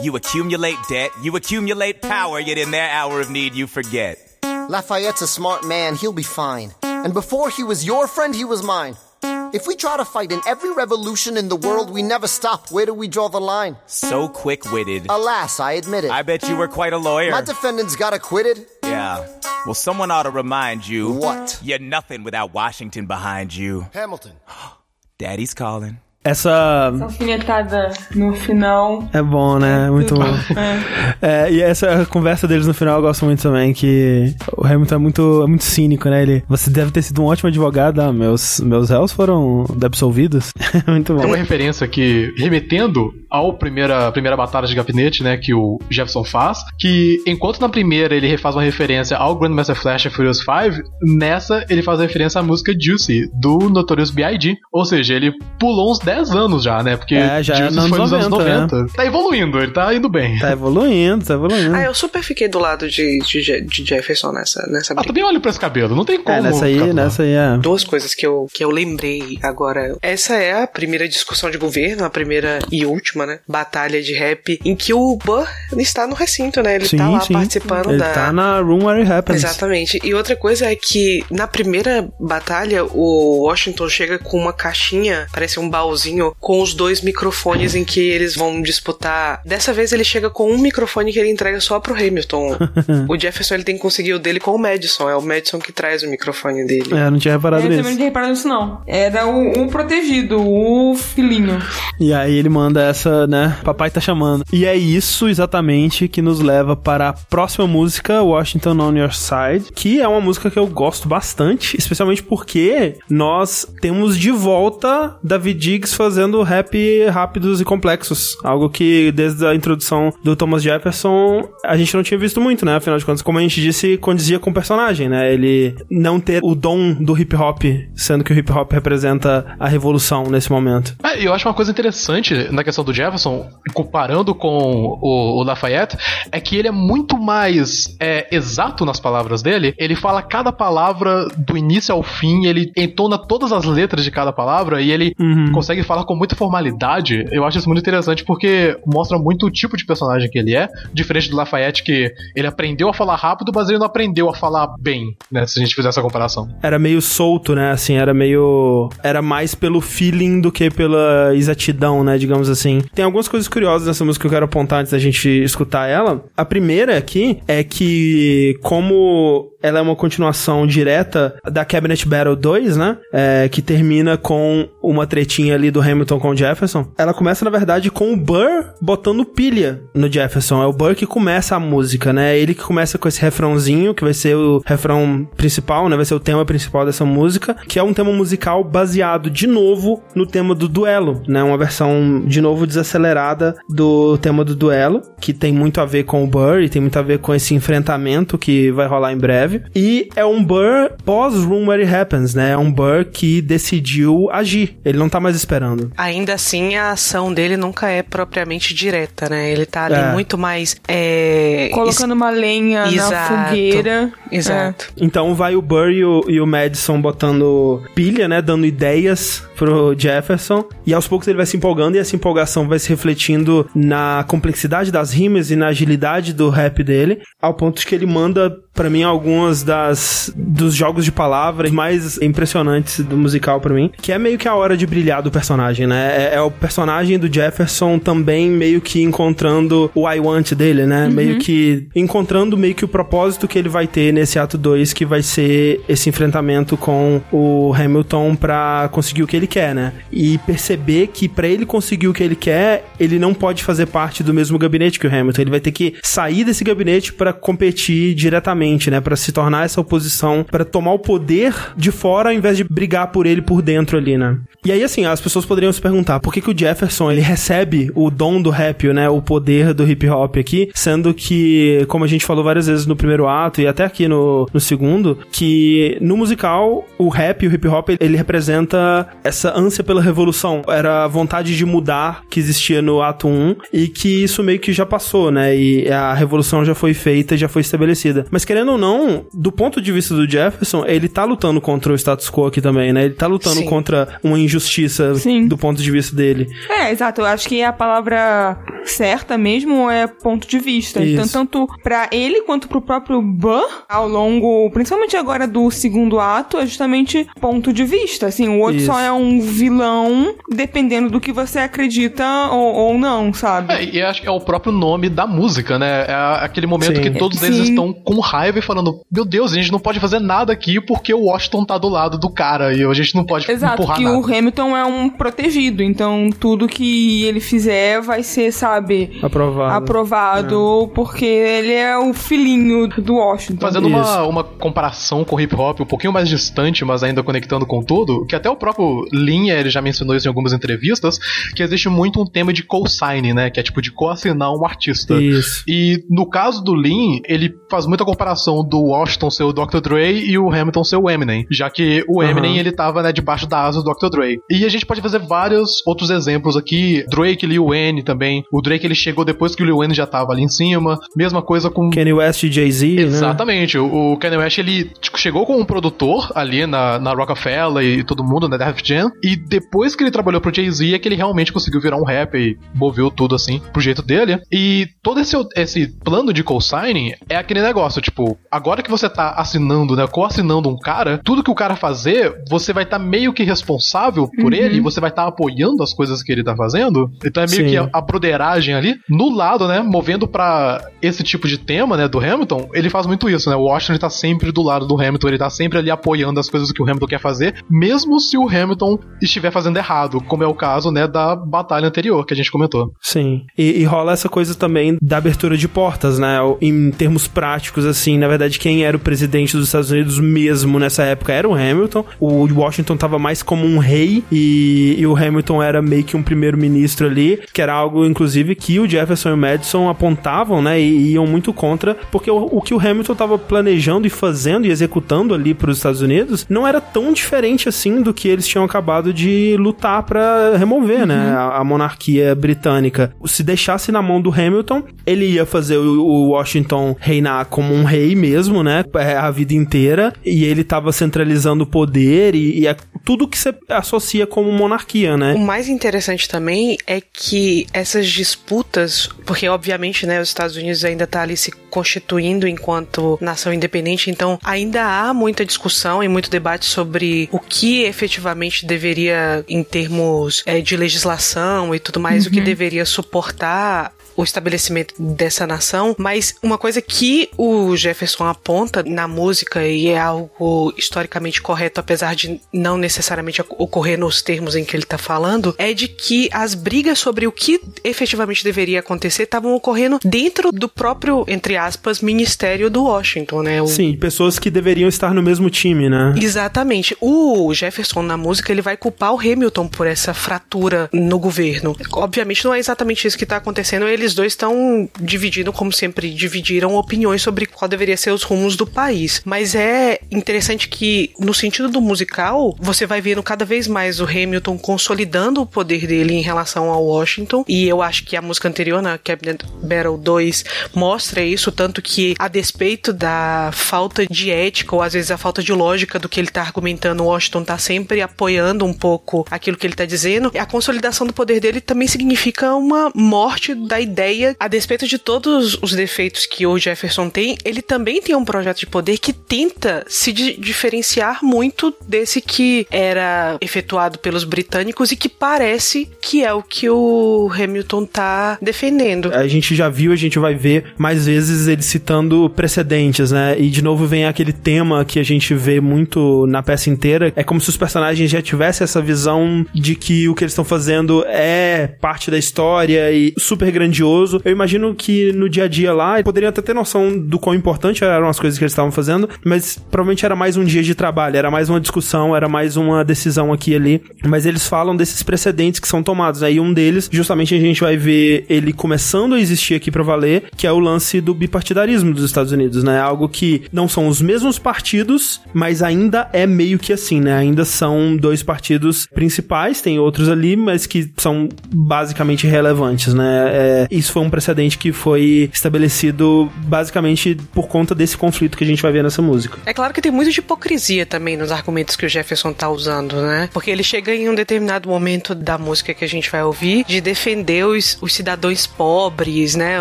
You 0.00 0.16
accumulate 0.16 0.76
debt, 0.88 1.10
you 1.22 1.36
accumulate 1.36 2.02
power, 2.02 2.40
yet 2.40 2.58
in 2.58 2.70
their 2.70 2.90
hour 2.90 3.20
of 3.20 3.30
need 3.30 3.54
you 3.54 3.66
forget. 3.66 4.18
Lafayette's 4.42 5.22
a 5.22 5.26
smart 5.26 5.64
man. 5.64 5.94
He'll 5.94 6.12
be 6.12 6.22
fine. 6.22 6.72
And 6.82 7.12
before 7.14 7.50
he 7.50 7.62
was 7.62 7.84
your 7.84 8.06
friend, 8.06 8.34
he 8.34 8.44
was 8.44 8.62
mine. 8.62 8.96
If 9.22 9.66
we 9.66 9.76
try 9.76 9.96
to 9.96 10.04
fight 10.04 10.32
in 10.32 10.40
every 10.46 10.72
revolution 10.72 11.36
in 11.36 11.48
the 11.48 11.56
world, 11.56 11.90
we 11.90 12.02
never 12.02 12.26
stop. 12.26 12.72
Where 12.72 12.86
do 12.86 12.94
we 12.94 13.06
draw 13.08 13.28
the 13.28 13.40
line? 13.40 13.76
So 13.86 14.28
quick 14.28 14.70
witted. 14.72 15.06
Alas, 15.08 15.60
I 15.60 15.72
admit 15.72 16.04
it. 16.04 16.10
I 16.10 16.22
bet 16.22 16.48
you 16.48 16.56
were 16.56 16.66
quite 16.68 16.92
a 16.92 16.98
lawyer. 16.98 17.30
My 17.30 17.42
defendants 17.42 17.94
got 17.94 18.14
acquitted. 18.14 18.66
yeah. 18.82 19.26
Well, 19.64 19.74
someone 19.74 20.10
ought 20.10 20.24
to 20.24 20.30
remind 20.30 20.86
you. 20.86 21.12
What? 21.12 21.58
You're 21.62 21.78
nothing 21.78 22.22
without 22.24 22.52
Washington 22.52 23.06
behind 23.06 23.54
you. 23.54 23.86
Hamilton. 23.94 24.32
Daddy's 25.18 25.54
calling. 25.54 25.98
Essa 26.24 26.90
Alfinetada 27.02 27.90
no 28.14 28.32
final. 28.32 29.06
é 29.12 29.22
bom, 29.22 29.58
né? 29.58 29.90
Muito 29.90 30.14
bom. 30.14 30.24
É. 30.56 31.04
É, 31.24 31.50
e 31.50 31.62
essa 31.62 32.04
conversa 32.06 32.46
deles 32.46 32.66
no 32.66 32.74
final 32.74 32.96
eu 32.96 33.02
gosto 33.02 33.24
muito 33.24 33.42
também, 33.42 33.72
que 33.72 34.34
o 34.56 34.66
Hamilton 34.66 34.94
é 34.94 34.98
muito, 34.98 35.42
é 35.42 35.46
muito 35.46 35.64
cínico, 35.64 36.08
né? 36.08 36.22
Ele, 36.22 36.42
você 36.48 36.68
deve 36.68 36.90
ter 36.90 37.02
sido 37.02 37.22
um 37.22 37.26
ótimo 37.26 37.48
advogado, 37.48 38.00
ah, 38.00 38.12
meus, 38.12 38.60
meus 38.60 38.90
réus 38.90 39.12
foram 39.12 39.64
absolvidos. 39.82 40.52
muito 40.86 41.14
bom. 41.14 41.20
Tem 41.20 41.28
uma 41.28 41.36
referência 41.36 41.88
que, 41.88 42.32
remetendo 42.36 43.10
ao 43.30 43.54
primeira, 43.54 44.12
primeira 44.12 44.36
batalha 44.36 44.66
de 44.66 44.74
gabinete, 44.74 45.22
né, 45.22 45.36
que 45.36 45.54
o 45.54 45.78
Jefferson 45.90 46.24
faz, 46.24 46.58
que 46.78 47.22
enquanto 47.26 47.60
na 47.60 47.68
primeira 47.68 48.14
ele 48.14 48.36
faz 48.36 48.54
uma 48.54 48.62
referência 48.62 49.16
ao 49.16 49.36
Grandmaster 49.36 49.76
Flash 49.76 50.04
e 50.04 50.10
Furious 50.10 50.38
5, 50.38 50.82
nessa 51.18 51.64
ele 51.68 51.82
faz 51.82 52.00
referência 52.00 52.40
à 52.40 52.42
música 52.42 52.72
Juicy, 52.78 53.30
do 53.40 53.70
Notorious 53.70 54.10
B.I.G. 54.10 54.56
Ou 54.72 54.84
seja, 54.84 55.14
ele 55.14 55.32
pulou 55.58 55.90
uns 55.90 55.98
10 55.98 56.13
anos 56.14 56.62
já, 56.64 56.82
né, 56.82 56.96
porque 56.96 57.14
É, 57.14 57.42
já 57.42 57.54
é 57.56 57.70
nos 57.70 57.88
foi 57.88 57.98
nos 57.98 58.12
anos 58.12 58.28
90, 58.28 58.60
90. 58.60 58.76
né? 58.82 58.88
Tá 58.94 59.06
evoluindo, 59.06 59.58
ele 59.58 59.72
tá 59.72 59.94
indo 59.94 60.08
bem. 60.08 60.38
Tá 60.38 60.52
evoluindo, 60.52 61.24
tá 61.24 61.34
evoluindo. 61.34 61.74
Ah, 61.74 61.82
eu 61.84 61.94
super 61.94 62.22
fiquei 62.22 62.48
do 62.48 62.58
lado 62.58 62.88
de, 62.88 63.18
de, 63.20 63.60
de 63.62 63.84
Jefferson 63.84 64.32
nessa, 64.32 64.66
nessa 64.70 64.94
Ah, 64.96 65.02
também 65.04 65.22
olha 65.24 65.40
pra 65.40 65.50
esse 65.50 65.60
cabelo, 65.60 65.94
não 65.94 66.04
tem 66.04 66.20
como. 66.22 66.36
É, 66.36 66.40
nessa 66.40 66.64
aí, 66.66 66.92
nessa 66.92 67.22
aí 67.22 67.32
é. 67.32 67.56
Duas 67.58 67.84
coisas 67.84 68.14
que 68.14 68.26
eu, 68.26 68.46
que 68.52 68.64
eu 68.64 68.70
lembrei 68.70 69.38
agora. 69.42 69.96
Essa 70.02 70.34
é 70.34 70.62
a 70.62 70.66
primeira 70.66 71.08
discussão 71.08 71.50
de 71.50 71.58
governo, 71.58 72.04
a 72.04 72.10
primeira 72.10 72.58
e 72.70 72.84
última, 72.86 73.26
né? 73.26 73.38
Batalha 73.48 74.02
de 74.02 74.12
rap, 74.14 74.58
em 74.64 74.74
que 74.76 74.92
o 74.92 75.16
Burr 75.24 75.48
está 75.78 76.06
no 76.06 76.14
recinto, 76.14 76.62
né? 76.62 76.76
Ele 76.76 76.86
sim, 76.86 76.96
tá 76.96 77.08
lá 77.08 77.20
sim. 77.20 77.32
participando 77.32 77.90
Ele 77.90 77.98
da. 77.98 78.12
tá 78.12 78.32
na 78.32 78.60
room 78.60 78.84
where 78.84 79.00
it 79.00 79.10
happens. 79.10 79.42
Exatamente. 79.44 79.98
E 80.02 80.14
outra 80.14 80.36
coisa 80.36 80.66
é 80.66 80.76
que 80.76 81.24
na 81.30 81.46
primeira 81.46 82.08
batalha, 82.20 82.84
o 82.84 83.44
Washington 83.46 83.88
chega 83.88 84.18
com 84.18 84.38
uma 84.38 84.52
caixinha, 84.52 85.26
parece 85.32 85.58
um 85.60 85.68
baúzinho, 85.68 86.03
com 86.40 86.60
os 86.60 86.74
dois 86.74 87.00
microfones 87.00 87.74
em 87.74 87.84
que 87.84 88.00
eles 88.00 88.34
vão 88.34 88.60
disputar. 88.62 89.40
Dessa 89.44 89.72
vez 89.72 89.92
ele 89.92 90.04
chega 90.04 90.30
com 90.30 90.50
um 90.50 90.58
microfone 90.58 91.12
que 91.12 91.18
ele 91.18 91.30
entrega 91.30 91.60
só 91.60 91.80
pro 91.80 91.94
Hamilton. 91.94 92.56
o 93.08 93.18
Jefferson 93.18 93.54
ele 93.54 93.64
tem 93.64 93.76
que 93.76 93.82
conseguir 93.82 94.14
o 94.14 94.18
dele 94.18 94.40
com 94.40 94.52
o 94.52 94.58
Madison. 94.58 95.08
É 95.08 95.16
o 95.16 95.22
Madison 95.22 95.58
que 95.58 95.72
traz 95.72 96.02
o 96.02 96.08
microfone 96.08 96.66
dele. 96.66 96.94
É, 96.94 97.06
eu 97.06 97.10
não 97.10 97.18
tinha 97.18 97.34
reparado 97.34 97.62
Eu 97.62 97.68
também 97.68 97.78
nisso. 97.78 97.90
não 97.90 97.96
tinha 97.96 98.08
reparado 98.08 98.32
nisso, 98.32 98.48
não. 98.48 98.82
Era 98.86 99.26
o, 99.26 99.64
o 99.64 99.68
protegido, 99.68 100.40
o 100.40 100.94
filhinho. 100.96 101.60
E 102.00 102.12
aí 102.12 102.34
ele 102.34 102.48
manda 102.48 102.82
essa, 102.82 103.26
né? 103.26 103.58
Papai 103.64 103.90
tá 103.90 104.00
chamando. 104.00 104.44
E 104.52 104.64
é 104.64 104.76
isso 104.76 105.28
exatamente 105.28 106.08
que 106.08 106.22
nos 106.22 106.40
leva 106.40 106.76
para 106.76 107.10
a 107.10 107.12
próxima 107.12 107.66
música, 107.66 108.22
Washington 108.22 108.76
on 108.80 108.96
Your 108.96 109.14
Side, 109.14 109.72
que 109.74 110.00
é 110.00 110.08
uma 110.08 110.20
música 110.20 110.50
que 110.50 110.58
eu 110.58 110.66
gosto 110.66 111.08
bastante, 111.08 111.76
especialmente 111.76 112.22
porque 112.22 112.96
nós 113.08 113.66
temos 113.80 114.18
de 114.18 114.30
volta 114.30 115.16
David 115.22 115.58
Diggs 115.58 115.93
fazendo 115.96 116.42
rap 116.42 117.06
rápidos 117.06 117.60
e 117.60 117.64
complexos. 117.64 118.36
Algo 118.42 118.68
que 118.68 119.12
desde 119.12 119.46
a 119.46 119.54
introdução 119.54 120.12
do 120.22 120.34
Thomas 120.36 120.62
Jefferson 120.62 121.48
a 121.64 121.76
gente 121.76 121.94
não 121.94 122.02
tinha 122.02 122.18
visto 122.18 122.40
muito, 122.40 122.64
né? 122.64 122.76
Afinal 122.76 122.98
de 122.98 123.04
contas, 123.04 123.22
como 123.22 123.38
a 123.38 123.42
gente 123.42 123.60
disse, 123.60 123.96
condizia 123.98 124.38
com 124.38 124.50
o 124.50 124.54
personagem, 124.54 125.08
né? 125.08 125.32
Ele 125.32 125.74
não 125.90 126.20
ter 126.20 126.40
o 126.42 126.54
dom 126.54 126.94
do 126.94 127.18
hip 127.18 127.34
hop, 127.36 127.62
sendo 127.94 128.24
que 128.24 128.32
o 128.32 128.36
hip 128.36 128.50
hop 128.52 128.72
representa 128.72 129.56
a 129.58 129.68
revolução 129.68 130.24
nesse 130.24 130.50
momento. 130.50 130.96
É, 131.02 131.24
eu 131.24 131.32
acho 131.32 131.48
uma 131.48 131.54
coisa 131.54 131.70
interessante 131.70 132.34
na 132.50 132.64
questão 132.64 132.84
do 132.84 132.92
Jefferson, 132.92 133.48
comparando 133.72 134.34
com 134.34 134.98
o, 135.00 135.40
o 135.40 135.42
Lafayette, 135.42 135.96
é 136.30 136.40
que 136.40 136.56
ele 136.56 136.68
é 136.68 136.72
muito 136.72 137.18
mais 137.18 137.96
é, 138.00 138.34
exato 138.34 138.84
nas 138.84 138.98
palavras 138.98 139.42
dele. 139.42 139.74
Ele 139.78 139.94
fala 139.94 140.22
cada 140.22 140.52
palavra 140.52 141.26
do 141.36 141.56
início 141.56 141.94
ao 141.94 142.02
fim, 142.02 142.46
ele 142.46 142.72
entona 142.76 143.18
todas 143.18 143.52
as 143.52 143.64
letras 143.64 144.04
de 144.04 144.10
cada 144.10 144.32
palavra 144.32 144.80
e 144.80 144.90
ele 144.90 145.14
consegue 145.52 145.82
falar 145.84 146.04
com 146.04 146.14
muita 146.14 146.36
formalidade. 146.36 147.26
Eu 147.30 147.44
acho 147.44 147.58
isso 147.58 147.68
muito 147.68 147.80
interessante 147.80 148.24
porque 148.24 148.76
mostra 148.86 149.18
muito 149.18 149.46
o 149.46 149.50
tipo 149.50 149.76
de 149.76 149.84
personagem 149.84 150.28
que 150.30 150.38
ele 150.38 150.54
é, 150.54 150.68
diferente 150.92 151.30
do 151.30 151.36
Lafayette, 151.36 151.82
que 151.82 152.12
ele 152.34 152.46
aprendeu 152.46 152.88
a 152.88 152.94
falar 152.94 153.16
rápido, 153.16 153.52
mas 153.54 153.68
ele 153.68 153.78
não 153.78 153.86
aprendeu 153.86 154.28
a 154.28 154.34
falar 154.34 154.68
bem, 154.80 155.16
né? 155.30 155.46
Se 155.46 155.58
a 155.58 155.62
gente 155.62 155.74
fizer 155.74 155.88
essa 155.88 156.02
comparação. 156.02 156.48
era 156.62 156.78
meio 156.78 157.00
solto, 157.00 157.54
né? 157.54 157.70
Assim, 157.70 157.94
era 157.94 158.12
meio. 158.14 158.88
Era 159.02 159.22
mais 159.22 159.54
pelo 159.54 159.80
feeling 159.80 160.40
do 160.40 160.50
que 160.50 160.70
pela 160.70 161.34
exatidão, 161.34 162.02
né? 162.02 162.18
Digamos 162.18 162.48
assim. 162.48 162.82
Tem 162.94 163.04
algumas 163.04 163.28
coisas 163.28 163.48
curiosas 163.48 163.86
nessa 163.86 164.04
música 164.04 164.22
que 164.22 164.26
eu 164.26 164.30
quero 164.30 164.44
apontar 164.44 164.80
antes 164.80 164.92
da 164.92 164.98
gente 164.98 165.28
escutar 165.28 165.86
ela. 165.86 166.24
A 166.36 166.44
primeira 166.44 166.96
aqui 166.96 167.40
é 167.46 167.62
que, 167.62 168.58
como 168.62 169.53
ela 169.64 169.78
é 169.78 169.82
uma 169.82 169.96
continuação 169.96 170.66
direta 170.66 171.36
da 171.50 171.64
Cabinet 171.64 172.06
Battle 172.06 172.36
2, 172.36 172.76
né? 172.76 172.98
É, 173.10 173.48
que 173.48 173.62
termina 173.62 174.18
com 174.18 174.68
uma 174.82 175.06
tretinha 175.06 175.54
ali 175.54 175.70
do 175.70 175.80
Hamilton 175.80 176.20
com 176.20 176.28
o 176.28 176.36
Jefferson. 176.36 176.86
Ela 176.98 177.14
começa, 177.14 177.46
na 177.46 177.50
verdade, 177.50 177.90
com 177.90 178.12
o 178.12 178.16
Burr 178.16 178.74
botando 178.78 179.24
pilha 179.24 179.80
no 179.94 180.12
Jefferson. 180.12 180.62
É 180.62 180.66
o 180.66 180.72
Burr 180.72 180.94
que 180.94 181.06
começa 181.06 181.56
a 181.56 181.60
música, 181.60 182.12
né? 182.12 182.38
Ele 182.38 182.52
que 182.52 182.62
começa 182.62 182.98
com 182.98 183.08
esse 183.08 183.22
refrãozinho, 183.22 183.94
que 183.94 184.04
vai 184.04 184.12
ser 184.12 184.36
o 184.36 184.62
refrão 184.66 185.26
principal, 185.34 185.88
né? 185.88 185.96
Vai 185.96 186.04
ser 186.04 186.14
o 186.14 186.20
tema 186.20 186.44
principal 186.44 186.84
dessa 186.84 187.06
música, 187.06 187.56
que 187.66 187.78
é 187.78 187.82
um 187.82 187.94
tema 187.94 188.12
musical 188.12 188.62
baseado, 188.62 189.30
de 189.30 189.46
novo, 189.46 190.02
no 190.14 190.26
tema 190.26 190.54
do 190.54 190.68
duelo, 190.68 191.22
né? 191.26 191.42
Uma 191.42 191.56
versão, 191.56 192.22
de 192.26 192.42
novo, 192.42 192.66
desacelerada 192.66 193.56
do 193.66 194.18
tema 194.18 194.44
do 194.44 194.54
duelo, 194.54 195.00
que 195.18 195.32
tem 195.32 195.54
muito 195.54 195.80
a 195.80 195.86
ver 195.86 196.04
com 196.04 196.22
o 196.22 196.26
Burr 196.26 196.60
e 196.60 196.68
tem 196.68 196.82
muito 196.82 196.98
a 196.98 197.02
ver 197.02 197.18
com 197.18 197.34
esse 197.34 197.54
enfrentamento 197.54 198.36
que 198.36 198.70
vai 198.70 198.86
rolar 198.86 199.10
em 199.10 199.18
breve. 199.18 199.53
E 199.74 200.08
é 200.16 200.24
um 200.24 200.42
Burr 200.42 200.90
pós-Room 201.04 201.66
Where 201.68 201.82
It 201.82 201.94
Happens, 201.94 202.34
né? 202.34 202.52
É 202.52 202.56
um 202.56 202.70
Burr 202.72 203.04
que 203.12 203.40
decidiu 203.42 204.28
agir. 204.30 204.78
Ele 204.84 204.98
não 204.98 205.08
tá 205.08 205.20
mais 205.20 205.36
esperando. 205.36 205.90
Ainda 205.96 206.34
assim, 206.34 206.74
a 206.76 206.90
ação 206.92 207.32
dele 207.32 207.56
nunca 207.56 207.88
é 207.88 208.02
propriamente 208.02 208.74
direta, 208.74 209.28
né? 209.28 209.50
Ele 209.50 209.66
tá 209.66 209.84
ali 209.84 209.94
É. 209.94 210.12
muito 210.12 210.36
mais. 210.38 210.76
É... 210.88 211.70
Colocando 211.72 212.12
uma 212.12 212.30
lenha 212.30 212.86
Exato. 212.86 213.32
na 213.32 213.44
fogueira. 213.46 214.12
Exato. 214.30 214.92
Então 214.96 215.34
vai 215.34 215.54
o 215.56 215.62
Burr 215.62 215.90
e 215.90 216.04
o, 216.04 216.24
e 216.28 216.40
o 216.40 216.46
Madison 216.46 217.00
botando 217.00 217.82
pilha, 217.94 218.26
né? 218.28 218.42
Dando 218.42 218.66
ideias 218.66 219.42
pro 219.56 219.94
Jefferson. 219.98 220.64
E 220.86 220.92
aos 220.92 221.06
poucos 221.06 221.28
ele 221.28 221.36
vai 221.36 221.46
se 221.46 221.56
empolgando 221.56 221.96
e 221.96 221.98
essa 221.98 222.16
empolgação 222.16 222.66
vai 222.68 222.78
se 222.78 222.88
refletindo 222.88 223.68
na 223.74 224.24
complexidade 224.28 224.90
das 224.90 225.12
rimas 225.12 225.50
e 225.50 225.56
na 225.56 225.68
agilidade 225.68 226.32
do 226.32 226.50
rap 226.50 226.82
dele. 226.82 227.20
Ao 227.40 227.54
ponto 227.54 227.80
de 227.80 227.86
que 227.86 227.94
ele 227.94 228.06
manda, 228.06 228.54
pra 228.74 228.90
mim, 228.90 229.02
algumas 229.02 229.62
das 229.62 230.32
dos 230.34 230.74
jogos 230.74 231.04
de 231.04 231.12
palavras 231.12 231.70
mais 231.70 232.20
impressionantes 232.20 233.00
do 233.00 233.16
musical 233.16 233.60
pra 233.60 233.72
mim. 233.72 233.90
Que 234.00 234.12
é 234.12 234.18
meio 234.18 234.36
que 234.36 234.48
a 234.48 234.54
hora 234.54 234.76
de 234.76 234.86
brilhar 234.86 235.22
do 235.22 235.30
personagem, 235.30 235.86
né? 235.86 236.30
É, 236.32 236.34
é 236.36 236.40
o 236.40 236.50
personagem 236.50 237.18
do 237.18 237.32
Jefferson 237.32 237.98
também 237.98 238.50
meio 238.50 238.80
que 238.80 239.02
encontrando 239.02 239.90
o 239.94 240.10
I 240.10 240.18
want 240.20 240.52
dele, 240.52 240.86
né? 240.86 241.08
Meio 241.08 241.38
que 241.38 241.88
encontrando 241.94 242.56
meio 242.56 242.74
que 242.74 242.84
o 242.84 242.88
propósito 242.88 243.46
que 243.46 243.58
ele 243.58 243.68
vai 243.68 243.86
ter 243.86 244.12
nesse 244.12 244.38
ato 244.38 244.58
2, 244.58 244.92
que 244.92 245.04
vai 245.04 245.22
ser 245.22 245.80
esse 245.88 246.08
enfrentamento 246.08 246.76
com 246.76 247.20
o 247.32 247.72
Hamilton 247.74 248.34
pra 248.34 248.88
conseguir 248.92 249.22
o 249.22 249.26
que 249.26 249.36
ele 249.36 249.46
quer, 249.46 249.74
né? 249.74 249.92
E 250.10 250.38
perceber 250.38 251.08
que 251.08 251.28
pra 251.28 251.46
ele 251.46 251.64
conseguir 251.64 252.08
o 252.08 252.12
que 252.12 252.22
ele 252.22 252.36
quer, 252.36 252.84
ele 252.98 253.18
não 253.18 253.32
pode 253.32 253.62
fazer 253.62 253.86
parte 253.86 254.22
do 254.22 254.34
mesmo 254.34 254.58
gabinete 254.58 254.98
que 254.98 255.06
o 255.06 255.14
Hamilton. 255.14 255.42
Ele 255.42 255.50
vai 255.50 255.60
ter 255.60 255.72
que 255.72 255.94
sair 256.02 256.44
desse 256.44 256.64
gabinete 256.64 257.12
pra 257.12 257.32
competir 257.32 258.14
diretamente, 258.14 258.63
né? 258.90 259.00
Pra 259.00 259.16
se 259.16 259.32
tornar 259.32 259.64
essa 259.64 259.80
oposição, 259.80 260.44
pra 260.48 260.64
tomar 260.64 260.92
o 260.92 260.98
poder 260.98 261.54
de 261.76 261.90
fora 261.90 262.30
ao 262.30 262.34
invés 262.34 262.56
de 262.56 262.64
brigar 262.64 263.08
por 263.12 263.26
ele 263.26 263.42
por 263.42 263.60
dentro 263.60 263.98
ali, 263.98 264.16
né? 264.16 264.38
E 264.64 264.72
aí, 264.72 264.82
assim, 264.82 265.04
as 265.04 265.20
pessoas 265.20 265.44
poderiam 265.44 265.72
se 265.72 265.80
perguntar 265.80 266.20
por 266.20 266.32
que, 266.32 266.40
que 266.40 266.50
o 266.50 266.58
Jefferson 266.58 267.12
ele 267.12 267.20
recebe 267.20 267.90
o 267.94 268.10
dom 268.10 268.40
do 268.40 268.48
rap, 268.48 268.86
né? 268.94 269.08
O 269.08 269.20
poder 269.20 269.74
do 269.74 269.86
hip 269.86 270.08
hop 270.08 270.36
aqui, 270.38 270.70
sendo 270.74 271.12
que, 271.12 271.84
como 271.88 272.04
a 272.04 272.08
gente 272.08 272.24
falou 272.24 272.42
várias 272.42 272.66
vezes 272.66 272.86
no 272.86 272.96
primeiro 272.96 273.28
ato 273.28 273.60
e 273.60 273.66
até 273.66 273.84
aqui 273.84 274.08
no, 274.08 274.48
no 274.52 274.60
segundo, 274.60 275.18
que 275.30 275.98
no 276.00 276.16
musical 276.16 276.84
o 276.96 277.08
rap 277.08 277.46
o 277.46 277.52
hip 277.52 277.68
hop 277.68 277.90
ele 278.00 278.16
representa 278.16 279.06
essa 279.22 279.52
ânsia 279.54 279.84
pela 279.84 280.00
revolução. 280.00 280.62
Era 280.66 281.04
a 281.04 281.08
vontade 281.08 281.54
de 281.54 281.66
mudar 281.66 282.22
que 282.30 282.40
existia 282.40 282.80
no 282.80 283.02
ato 283.02 283.28
1 283.28 283.56
e 283.70 283.88
que 283.88 284.24
isso 284.24 284.42
meio 284.42 284.58
que 284.58 284.72
já 284.72 284.86
passou, 284.86 285.30
né? 285.30 285.54
E 285.54 285.90
a 285.90 286.14
revolução 286.14 286.64
já 286.64 286.74
foi 286.74 286.94
feita, 286.94 287.36
já 287.36 287.48
foi 287.48 287.60
estabelecida. 287.60 288.24
Mas 288.30 288.46
que 288.46 288.52
querendo 288.54 288.70
ou 288.70 288.78
não, 288.78 289.26
do 289.34 289.50
ponto 289.50 289.80
de 289.80 289.90
vista 289.90 290.14
do 290.14 290.30
Jefferson, 290.30 290.84
ele 290.86 291.08
tá 291.08 291.24
lutando 291.24 291.60
contra 291.60 291.92
o 291.92 291.96
status 291.96 292.30
quo 292.30 292.46
aqui 292.46 292.60
também, 292.60 292.92
né? 292.92 293.06
Ele 293.06 293.14
tá 293.14 293.26
lutando 293.26 293.56
Sim. 293.56 293.64
contra 293.64 294.20
uma 294.22 294.38
injustiça 294.38 295.12
do 295.48 295.58
ponto 295.58 295.82
de 295.82 295.90
vista 295.90 296.14
dele. 296.14 296.46
É, 296.70 296.92
exato. 296.92 297.20
Eu 297.20 297.26
acho 297.26 297.48
que 297.48 297.64
a 297.64 297.72
palavra 297.72 298.56
certa 298.84 299.36
mesmo 299.36 299.90
é 299.90 300.06
ponto 300.06 300.46
de 300.46 300.60
vista. 300.60 301.02
Isso. 301.02 301.14
Então, 301.14 301.26
tanto 301.26 301.66
pra 301.82 302.08
ele 302.12 302.42
quanto 302.42 302.68
pro 302.68 302.80
próprio 302.80 303.20
Ban, 303.20 303.62
ao 303.88 304.06
longo, 304.06 304.70
principalmente 304.70 305.16
agora 305.16 305.48
do 305.48 305.68
segundo 305.72 306.20
ato, 306.20 306.56
é 306.58 306.64
justamente 306.66 307.26
ponto 307.40 307.72
de 307.72 307.82
vista. 307.82 308.26
Assim, 308.26 308.48
o 308.48 308.60
outro 308.60 308.76
Isso. 308.76 308.86
só 308.86 309.00
é 309.00 309.10
um 309.10 309.40
vilão 309.40 310.36
dependendo 310.48 311.10
do 311.10 311.20
que 311.20 311.32
você 311.32 311.58
acredita 311.58 312.24
ou, 312.52 312.72
ou 312.74 312.98
não, 312.98 313.32
sabe? 313.32 313.74
É, 313.74 313.84
e 313.84 314.00
acho 314.00 314.22
que 314.22 314.28
é 314.28 314.30
o 314.30 314.40
próprio 314.40 314.72
nome 314.72 315.08
da 315.08 315.26
música, 315.26 315.76
né? 315.76 316.04
É 316.06 316.14
aquele 316.44 316.68
momento 316.68 316.96
Sim. 316.96 317.02
que 317.02 317.10
todos 317.18 317.42
eles 317.42 317.56
Sim. 317.56 317.62
estão 317.70 317.92
com 317.92 318.20
raiva 318.20 318.43
e 318.48 318.62
falando: 318.62 319.00
Meu 319.10 319.24
Deus, 319.24 319.52
a 319.52 319.56
gente 319.56 319.72
não 319.72 319.78
pode 319.78 320.00
fazer 320.00 320.18
nada 320.18 320.52
aqui 320.52 320.80
porque 320.80 321.12
o 321.12 321.24
Washington 321.24 321.64
tá 321.64 321.78
do 321.78 321.88
lado 321.88 322.18
do 322.18 322.30
cara 322.30 322.72
e 322.72 322.82
a 322.84 322.94
gente 322.94 323.14
não 323.14 323.24
pode 323.24 323.50
Exato, 323.50 323.74
empurrar 323.74 323.96
que 323.96 324.04
nada. 324.04 324.18
o 324.18 324.24
Hamilton 324.24 324.76
é 324.76 324.84
um 324.84 325.08
protegido, 325.08 325.82
então 325.82 326.30
tudo 326.38 326.66
que 326.68 327.24
ele 327.24 327.40
fizer 327.40 328.00
vai 328.00 328.22
ser, 328.22 328.52
sabe, 328.52 329.18
Aprovado. 329.22 329.74
aprovado, 329.74 330.90
porque 330.94 331.24
ele 331.24 331.72
é 331.72 331.98
o 331.98 332.12
filhinho 332.12 332.88
do 332.88 333.14
Washington. 333.14 333.60
Fazendo 333.60 333.88
uma, 333.88 334.22
uma 334.22 334.44
comparação 334.44 335.24
com 335.24 335.36
o 335.36 335.40
hip 335.40 335.54
hop 335.54 335.80
um 335.80 335.86
pouquinho 335.86 336.12
mais 336.12 336.28
distante, 336.28 336.84
mas 336.84 337.02
ainda 337.02 337.22
conectando 337.22 337.66
com 337.66 337.82
tudo, 337.82 338.26
que 338.26 338.34
até 338.34 338.48
o 338.48 338.56
próprio 338.56 339.04
Linha, 339.12 339.54
ele 339.54 339.70
já 339.70 339.80
mencionou 339.80 340.16
isso 340.16 340.26
em 340.26 340.28
algumas 340.28 340.52
entrevistas, 340.52 341.18
que 341.54 341.62
existe 341.62 341.88
muito 341.88 342.20
um 342.20 342.26
tema 342.26 342.52
de 342.52 342.62
co-signing, 342.62 343.32
né? 343.32 343.50
Que 343.50 343.60
é 343.60 343.62
tipo 343.62 343.80
de 343.80 343.90
co-assinar 343.90 344.52
um 344.52 344.64
artista. 344.64 345.14
Isso. 345.14 345.62
E 345.68 346.04
no 346.08 346.28
caso 346.28 346.62
do 346.62 346.74
Lin, 346.74 347.20
ele 347.26 347.54
faz 347.70 347.86
muita 347.86 348.04
comparação 348.04 348.33
do 348.62 348.80
Washington 348.80 349.30
ser 349.30 349.44
o 349.44 349.52
Dr. 349.52 349.80
Dre 349.80 350.24
e 350.24 350.38
o 350.38 350.50
Hamilton 350.50 350.84
ser 350.84 350.96
o 350.96 351.10
Eminem, 351.10 351.46
já 351.50 351.70
que 351.70 352.04
o. 352.08 352.22
Eminem 352.22 352.58
ele 352.58 352.72
tava 352.72 353.02
né, 353.02 353.12
debaixo 353.12 353.46
da 353.46 353.64
asa 353.64 353.82
do 353.82 353.92
Dr. 353.92 354.08
Dre. 354.08 354.38
E 354.50 354.64
a 354.64 354.68
gente 354.68 354.86
pode 354.86 355.00
fazer 355.00 355.18
vários 355.18 355.82
outros 355.86 356.10
exemplos 356.10 356.56
aqui, 356.56 357.04
Drake, 357.08 357.46
Lil 357.46 357.66
Wayne 357.66 358.02
também. 358.02 358.44
O 358.52 358.60
Drake 358.60 358.86
ele 358.86 358.94
chegou 358.94 359.24
depois 359.24 359.54
que 359.54 359.62
o 359.62 359.66
Lil 359.66 359.78
Wayne 359.78 359.94
já 359.94 360.06
tava 360.06 360.32
ali 360.32 360.42
em 360.42 360.48
cima. 360.48 360.98
Mesma 361.16 361.42
coisa 361.42 361.70
com 361.70 361.90
Kanye 361.90 362.12
West 362.12 362.42
e 362.44 362.52
Jay-Z, 362.52 362.86
né? 362.94 363.02
Exatamente. 363.02 363.78
O 363.78 363.94
o 363.94 364.16
Kanye 364.16 364.36
West, 364.36 364.58
ele 364.58 364.84
tipo, 365.00 365.18
chegou 365.18 365.46
com 365.46 365.58
um 365.58 365.64
produtor 365.64 366.30
ali 366.34 366.66
na, 366.66 366.98
na 366.98 367.12
Rockefeller 367.12 367.84
e 367.84 368.04
todo 368.04 368.24
mundo, 368.24 368.48
na 368.48 368.56
Def 368.56 368.80
Jam, 368.82 369.10
e 369.22 369.36
depois 369.36 369.94
que 369.94 370.02
ele 370.02 370.10
trabalhou 370.10 370.40
pro 370.40 370.54
Jay-Z 370.54 370.94
é 370.94 370.98
que 370.98 371.08
ele 371.08 371.16
realmente 371.16 371.52
conseguiu 371.52 371.80
virar 371.80 371.96
um 371.96 372.04
rap 372.04 372.34
e 372.34 372.56
moveu 372.74 373.10
tudo 373.10 373.34
assim, 373.34 373.60
pro 373.72 373.82
jeito 373.82 374.02
dele. 374.02 374.40
E 374.52 374.86
todo 375.02 375.20
esse, 375.20 375.36
esse 375.56 375.86
plano 376.04 376.32
de 376.32 376.42
co-signing 376.42 377.12
é 377.28 377.36
aquele 377.36 377.62
negócio, 377.62 378.00
tipo, 378.00 378.23
agora 378.50 378.82
que 378.82 378.90
você 378.90 379.08
tá 379.08 379.30
assinando, 379.36 379.96
né, 379.96 380.06
co-assinando 380.06 380.68
um 380.68 380.78
cara, 380.78 381.20
tudo 381.24 381.42
que 381.42 381.50
o 381.50 381.54
cara 381.54 381.76
fazer, 381.76 382.34
você 382.48 382.72
vai 382.72 382.84
estar 382.84 382.98
meio 382.98 383.32
que 383.32 383.42
responsável 383.42 384.28
por 384.28 384.52
Uhum. 384.52 384.58
ele, 384.58 384.80
você 384.80 385.00
vai 385.00 385.10
estar 385.10 385.26
apoiando 385.26 385.82
as 385.82 385.92
coisas 385.92 386.22
que 386.22 386.30
ele 386.32 386.44
tá 386.44 386.54
fazendo. 386.56 387.10
Então 387.24 387.42
é 387.42 387.46
meio 387.46 387.62
Sim. 387.64 387.68
que 387.70 387.76
a, 387.76 387.88
a 387.92 388.00
broderagem 388.00 388.74
ali, 388.74 388.96
no 389.08 389.34
lado, 389.34 389.66
né, 389.66 389.80
movendo 389.82 390.26
pra 390.28 390.80
esse 391.02 391.22
tipo 391.22 391.48
de 391.48 391.58
tema, 391.58 391.96
né, 391.96 392.08
do 392.08 392.18
Hamilton, 392.18 392.68
ele 392.74 392.90
faz 392.90 393.06
muito 393.06 393.28
isso, 393.28 393.48
né? 393.50 393.56
O 393.56 393.62
Washington 393.64 393.98
tá 393.98 394.10
sempre 394.10 394.52
do 394.52 394.62
lado 394.62 394.86
do 394.86 395.00
Hamilton, 395.00 395.28
ele 395.28 395.38
tá 395.38 395.50
sempre 395.50 395.78
ali 395.78 395.90
apoiando 395.90 396.38
as 396.40 396.48
coisas 396.48 396.70
que 396.72 396.82
o 396.82 396.84
Hamilton 396.84 397.06
quer 397.06 397.20
fazer, 397.20 397.54
mesmo 397.70 398.18
se 398.20 398.36
o 398.36 398.48
Hamilton 398.48 398.98
estiver 399.22 399.50
fazendo 399.50 399.76
errado, 399.76 400.20
como 400.22 400.42
é 400.44 400.46
o 400.46 400.54
caso, 400.54 400.90
né, 400.90 401.06
da 401.06 401.34
batalha 401.36 401.86
anterior 401.88 402.24
que 402.24 402.32
a 402.32 402.36
gente 402.36 402.50
comentou. 402.50 402.92
Sim. 403.00 403.42
E, 403.56 403.80
e 403.80 403.84
rola 403.84 404.12
essa 404.12 404.28
coisa 404.28 404.54
também 404.54 404.96
da 405.00 405.16
abertura 405.18 405.56
de 405.56 405.68
portas, 405.68 406.18
né? 406.18 406.38
Em 406.60 406.90
termos 406.90 407.26
práticos, 407.26 407.84
assim, 407.86 408.13
na 408.18 408.28
verdade, 408.28 408.58
quem 408.58 408.84
era 408.84 408.96
o 408.96 409.00
presidente 409.00 409.56
dos 409.56 409.66
Estados 409.66 409.90
Unidos 409.90 410.18
mesmo 410.18 410.78
nessa 410.78 411.02
época 411.04 411.32
era 411.32 411.48
o 411.48 411.54
Hamilton. 411.54 412.04
O 412.20 412.46
Washington 412.52 412.96
tava 412.96 413.18
mais 413.18 413.42
como 413.42 413.66
um 413.66 413.78
rei 413.78 414.22
e, 414.30 414.96
e 414.98 415.06
o 415.06 415.16
Hamilton 415.16 415.62
era 415.62 415.82
meio 415.82 416.04
que 416.04 416.16
um 416.16 416.22
primeiro-ministro 416.22 417.06
ali, 417.06 417.40
que 417.52 417.60
era 417.60 417.72
algo, 417.72 418.04
inclusive, 418.04 418.54
que 418.54 418.78
o 418.78 418.88
Jefferson 418.88 419.30
e 419.30 419.32
o 419.32 419.36
Madison 419.36 419.88
apontavam, 419.88 420.62
né? 420.62 420.80
E 420.80 421.12
iam 421.12 421.26
muito 421.26 421.52
contra, 421.52 421.96
porque 422.10 422.30
o, 422.30 422.48
o 422.50 422.60
que 422.60 422.74
o 422.74 422.80
Hamilton 422.80 423.14
tava 423.14 423.38
planejando 423.38 424.06
e 424.06 424.10
fazendo 424.10 424.66
e 424.66 424.70
executando 424.70 425.34
ali 425.34 425.54
para 425.54 425.70
os 425.70 425.78
Estados 425.78 426.00
Unidos 426.00 426.46
não 426.48 426.66
era 426.66 426.80
tão 426.80 427.12
diferente 427.12 427.68
assim 427.68 428.02
do 428.02 428.12
que 428.12 428.28
eles 428.28 428.46
tinham 428.46 428.64
acabado 428.64 429.12
de 429.12 429.56
lutar 429.58 430.02
para 430.02 430.56
remover, 430.56 431.06
né? 431.06 431.32
A, 431.36 431.58
a 431.58 431.64
monarquia 431.64 432.34
britânica. 432.34 433.12
Se 433.24 433.42
deixasse 433.42 433.90
na 433.90 434.02
mão 434.02 434.20
do 434.20 434.30
Hamilton, 434.30 434.82
ele 435.06 435.26
ia 435.26 435.46
fazer 435.46 435.78
o, 435.78 436.02
o 436.02 436.28
Washington 436.30 436.96
reinar 436.98 437.46
como 437.46 437.74
um 437.74 437.84
rei 437.84 437.93
mesmo, 438.16 438.62
né? 438.62 438.84
É, 438.94 439.16
A 439.16 439.30
vida 439.30 439.54
inteira. 439.54 440.12
E 440.24 440.44
ele 440.44 440.64
tava 440.64 440.92
centralizando 440.92 441.64
o 441.64 441.66
poder 441.66 442.34
e, 442.34 442.60
e 442.60 442.66
é 442.66 442.76
tudo 443.04 443.28
que 443.28 443.38
você 443.38 443.54
associa 443.68 444.26
como 444.26 444.50
monarquia, 444.50 445.16
né? 445.16 445.34
O 445.34 445.38
mais 445.38 445.68
interessante 445.68 446.28
também 446.28 446.76
é 446.86 447.00
que 447.00 447.66
essas 447.72 448.08
disputas, 448.08 449.08
porque 449.26 449.48
obviamente, 449.48 450.06
né, 450.06 450.20
os 450.20 450.28
Estados 450.28 450.56
Unidos 450.56 450.84
ainda 450.84 451.06
tá 451.06 451.22
ali 451.22 451.36
se 451.36 451.52
constituindo 451.74 452.46
enquanto 452.46 453.18
nação 453.20 453.52
independente, 453.52 454.08
então 454.08 454.38
ainda 454.44 454.84
há 454.84 455.12
muita 455.12 455.44
discussão 455.44 456.04
e 456.04 456.06
muito 456.06 456.30
debate 456.30 456.66
sobre 456.66 457.28
o 457.32 457.40
que 457.40 457.82
efetivamente 457.82 458.64
deveria, 458.64 459.44
em 459.48 459.64
termos 459.64 460.44
eh, 460.46 460.60
de 460.60 460.76
legislação 460.76 461.74
e 461.74 461.80
tudo 461.80 461.98
mais, 461.98 462.26
o 462.26 462.30
que 462.30 462.38
Uhum. 462.38 462.44
deveria 462.44 462.84
suportar 462.84 463.92
o 464.16 464.22
estabelecimento 464.22 464.94
dessa 464.96 465.46
nação, 465.46 465.94
mas 465.98 466.36
uma 466.42 466.56
coisa 466.56 466.80
que 466.80 467.28
o 467.36 467.76
Jefferson 467.76 468.24
aponta 468.26 468.82
na 468.84 469.08
música 469.08 469.66
e 469.66 469.88
é 469.88 469.98
algo 469.98 470.72
historicamente 470.76 471.42
correto, 471.42 471.80
apesar 471.80 472.14
de 472.14 472.40
não 472.52 472.76
necessariamente 472.76 473.42
ocorrer 473.58 473.98
nos 473.98 474.22
termos 474.22 474.54
em 474.54 474.64
que 474.64 474.76
ele 474.76 474.84
está 474.84 474.98
falando, 474.98 475.54
é 475.58 475.72
de 475.74 475.88
que 475.88 476.28
as 476.32 476.54
brigas 476.54 476.98
sobre 476.98 477.26
o 477.26 477.32
que 477.32 477.60
efetivamente 477.82 478.44
deveria 478.44 478.80
acontecer 478.80 479.24
estavam 479.24 479.52
ocorrendo 479.54 479.98
dentro 480.04 480.52
do 480.52 480.68
próprio, 480.68 481.24
entre 481.26 481.56
aspas, 481.66 482.00
ministério 482.00 482.70
do 482.70 482.84
Washington, 482.84 483.42
né? 483.42 483.62
O- 483.62 483.66
Sim, 483.66 483.96
pessoas 483.96 484.38
que 484.38 484.50
deveriam 484.50 484.88
estar 484.88 485.12
no 485.14 485.22
mesmo 485.22 485.48
time, 485.50 485.88
né? 485.88 486.14
Exatamente. 486.16 486.96
O 487.00 487.52
Jefferson 487.54 488.02
na 488.02 488.16
música 488.16 488.52
ele 488.52 488.62
vai 488.62 488.76
culpar 488.76 489.12
o 489.14 489.18
Hamilton 489.18 489.68
por 489.68 489.86
essa 489.86 490.12
fratura 490.12 490.88
no 490.92 491.18
governo. 491.18 491.76
Obviamente 491.92 492.44
não 492.44 492.54
é 492.54 492.58
exatamente 492.58 493.06
isso 493.06 493.16
que 493.16 493.24
está 493.24 493.36
acontecendo. 493.36 493.86
Eles 493.86 494.14
dois 494.14 494.32
estão 494.32 494.88
dividindo, 495.00 495.52
como 495.52 495.72
sempre 495.72 496.10
dividiram, 496.10 496.74
opiniões 496.76 497.22
sobre 497.22 497.46
qual 497.46 497.68
deveria 497.68 497.96
ser 497.96 498.10
os 498.10 498.22
rumos 498.22 498.56
do 498.56 498.66
país. 498.66 499.22
Mas 499.24 499.54
é 499.54 500.00
interessante 500.10 500.68
que 500.68 501.10
no 501.18 501.32
sentido 501.34 501.68
do 501.68 501.80
musical 501.80 502.54
você 502.60 502.86
vai 502.86 503.00
vendo 503.00 503.22
cada 503.22 503.44
vez 503.44 503.66
mais 503.66 504.00
o 504.00 504.04
Hamilton 504.04 504.58
consolidando 504.58 505.40
o 505.42 505.46
poder 505.46 505.86
dele 505.86 506.14
em 506.14 506.22
relação 506.22 506.70
ao 506.70 506.84
Washington. 506.84 507.44
E 507.48 507.66
eu 507.68 507.80
acho 507.82 508.04
que 508.04 508.16
a 508.16 508.22
música 508.22 508.48
anterior, 508.48 508.82
na 508.82 508.98
Cabinet 508.98 509.44
Battle 509.62 509.96
2, 509.98 510.44
mostra 510.74 511.22
isso 511.22 511.50
tanto 511.54 511.80
que 511.80 512.14
a 512.18 512.28
despeito 512.28 512.92
da 512.92 513.50
falta 513.52 514.06
de 514.06 514.30
ética 514.30 514.74
ou 514.74 514.82
às 514.82 514.92
vezes 514.92 515.10
a 515.10 515.16
falta 515.16 515.42
de 515.42 515.52
lógica 515.52 515.98
do 515.98 516.08
que 516.08 516.20
ele 516.20 516.28
tá 516.28 516.42
argumentando, 516.42 517.02
o 517.02 517.06
Washington 517.06 517.44
tá 517.44 517.56
sempre 517.58 518.00
apoiando 518.02 518.64
um 518.64 518.72
pouco 518.72 519.26
aquilo 519.30 519.56
que 519.56 519.66
ele 519.66 519.74
tá 519.74 519.84
dizendo. 519.84 520.30
A 520.38 520.46
consolidação 520.46 521.06
do 521.06 521.12
poder 521.12 521.40
dele 521.40 521.60
também 521.60 521.88
significa 521.88 522.54
uma 522.54 522.90
morte 522.94 523.54
da 523.54 523.80
ideia, 523.80 524.36
a 524.38 524.48
despeito 524.48 524.86
de 524.86 524.98
todos 524.98 525.56
os 525.62 525.72
defeitos 525.72 526.26
que 526.26 526.46
o 526.46 526.58
Jefferson 526.58 527.08
tem, 527.08 527.36
ele 527.44 527.62
também 527.62 528.00
tem 528.02 528.14
um 528.14 528.24
projeto 528.24 528.58
de 528.58 528.66
poder 528.66 528.98
que 528.98 529.12
tenta 529.12 529.84
se 529.88 530.12
di- 530.12 530.36
diferenciar 530.38 531.20
muito 531.22 531.74
desse 531.86 532.20
que 532.20 532.66
era 532.70 533.36
efetuado 533.40 533.98
pelos 533.98 534.24
britânicos 534.24 534.90
e 534.92 534.96
que 534.96 535.08
parece 535.08 535.88
que 536.00 536.24
é 536.24 536.32
o 536.32 536.42
que 536.42 536.68
o 536.68 537.30
Hamilton 537.32 537.86
tá 537.86 538.38
defendendo. 538.40 539.12
A 539.14 539.28
gente 539.28 539.54
já 539.54 539.68
viu, 539.68 539.92
a 539.92 539.96
gente 539.96 540.18
vai 540.18 540.34
ver 540.34 540.74
mais 540.76 541.06
vezes 541.06 541.43
ele 541.48 541.62
citando 541.62 542.30
precedentes, 542.30 543.10
né? 543.10 543.36
E 543.38 543.48
de 543.48 543.62
novo 543.62 543.86
vem 543.86 544.06
aquele 544.06 544.32
tema 544.32 544.84
que 544.84 544.98
a 544.98 545.02
gente 545.02 545.34
vê 545.34 545.60
muito 545.60 546.26
na 546.26 546.42
peça 546.42 546.70
inteira. 546.70 547.12
É 547.16 547.22
como 547.22 547.40
se 547.40 547.48
os 547.48 547.56
personagens 547.56 548.10
já 548.10 548.20
tivessem 548.22 548.64
essa 548.64 548.80
visão 548.80 549.44
de 549.54 549.74
que 549.74 550.08
o 550.08 550.14
que 550.14 550.24
eles 550.24 550.32
estão 550.32 550.44
fazendo 550.44 551.04
é 551.06 551.66
parte 551.80 552.10
da 552.10 552.18
história 552.18 552.92
e 552.92 553.14
super 553.18 553.50
grandioso. 553.50 554.20
Eu 554.24 554.32
imagino 554.32 554.74
que 554.74 555.12
no 555.12 555.28
dia 555.28 555.44
a 555.44 555.48
dia 555.48 555.72
lá, 555.72 556.02
poderiam 556.02 556.30
até 556.30 556.42
ter 556.42 556.54
noção 556.54 556.98
do 556.98 557.18
quão 557.18 557.34
importante 557.34 557.84
eram 557.84 558.08
as 558.08 558.18
coisas 558.18 558.38
que 558.38 558.44
eles 558.44 558.52
estavam 558.52 558.72
fazendo, 558.72 559.08
mas 559.24 559.58
provavelmente 559.70 560.04
era 560.04 560.16
mais 560.16 560.36
um 560.36 560.44
dia 560.44 560.62
de 560.62 560.74
trabalho, 560.74 561.16
era 561.16 561.30
mais 561.30 561.48
uma 561.48 561.60
discussão, 561.60 562.14
era 562.14 562.28
mais 562.28 562.56
uma 562.56 562.84
decisão 562.84 563.32
aqui 563.32 563.52
e 563.52 563.54
ali. 563.54 563.82
Mas 564.04 564.26
eles 564.26 564.46
falam 564.46 564.76
desses 564.76 565.02
precedentes 565.02 565.60
que 565.60 565.68
são 565.68 565.82
tomados. 565.82 566.22
Aí 566.22 566.40
um 566.40 566.52
deles, 566.52 566.88
justamente 566.90 567.34
a 567.34 567.38
gente 567.38 567.60
vai 567.60 567.76
ver 567.76 568.24
ele 568.28 568.52
começando 568.52 569.14
a 569.14 569.20
existir 569.20 569.54
aqui 569.54 569.70
pra 569.70 569.82
valer, 569.82 570.24
que 570.36 570.46
é 570.46 570.52
o 570.52 570.58
lance 570.58 571.00
do 571.00 571.14
bipartidarismo 571.34 571.92
dos 571.92 572.04
Estados 572.04 572.30
Unidos, 572.30 572.62
né? 572.62 572.80
Algo 572.80 573.08
que 573.08 573.42
não 573.52 573.68
são 573.68 573.88
os 573.88 574.00
mesmos 574.00 574.38
partidos, 574.38 575.20
mas 575.32 575.62
ainda 575.62 576.08
é 576.12 576.26
meio 576.26 576.58
que 576.58 576.72
assim, 576.72 577.00
né? 577.00 577.16
Ainda 577.16 577.44
são 577.44 577.96
dois 577.96 578.22
partidos 578.22 578.86
principais, 578.86 579.60
tem 579.60 579.78
outros 579.78 580.08
ali, 580.08 580.36
mas 580.36 580.66
que 580.66 580.90
são 580.96 581.28
basicamente 581.52 582.26
relevantes, 582.26 582.94
né? 582.94 583.30
É, 583.32 583.68
isso 583.70 583.92
foi 583.92 584.02
um 584.02 584.10
precedente 584.10 584.56
que 584.56 584.72
foi 584.72 585.28
estabelecido 585.32 586.30
basicamente 586.36 587.16
por 587.32 587.48
conta 587.48 587.74
desse 587.74 587.96
conflito 587.96 588.38
que 588.38 588.44
a 588.44 588.46
gente 588.46 588.62
vai 588.62 588.70
ver 588.70 588.84
nessa 588.84 589.02
música. 589.02 589.38
É 589.44 589.52
claro 589.52 589.74
que 589.74 589.82
tem 589.82 589.90
muito 589.90 590.12
de 590.12 590.20
hipocrisia 590.20 590.86
também 590.86 591.16
nos 591.16 591.32
argumentos 591.32 591.74
que 591.74 591.84
o 591.84 591.88
Jefferson 591.88 592.32
tá 592.32 592.48
usando, 592.48 592.96
né? 593.02 593.28
Porque 593.32 593.50
ele 593.50 593.64
chega 593.64 593.94
em 593.94 594.08
um 594.08 594.14
determinado 594.14 594.68
momento 594.68 595.14
da 595.14 595.36
música 595.36 595.74
que 595.74 595.84
a 595.84 595.88
gente 595.88 596.10
vai 596.10 596.22
ouvir 596.22 596.64
de 596.64 596.80
defender 596.80 597.44
os, 597.44 597.76
os 597.80 597.92
cidadãos 597.92 598.46
pobres, 598.46 599.34
né? 599.34 599.60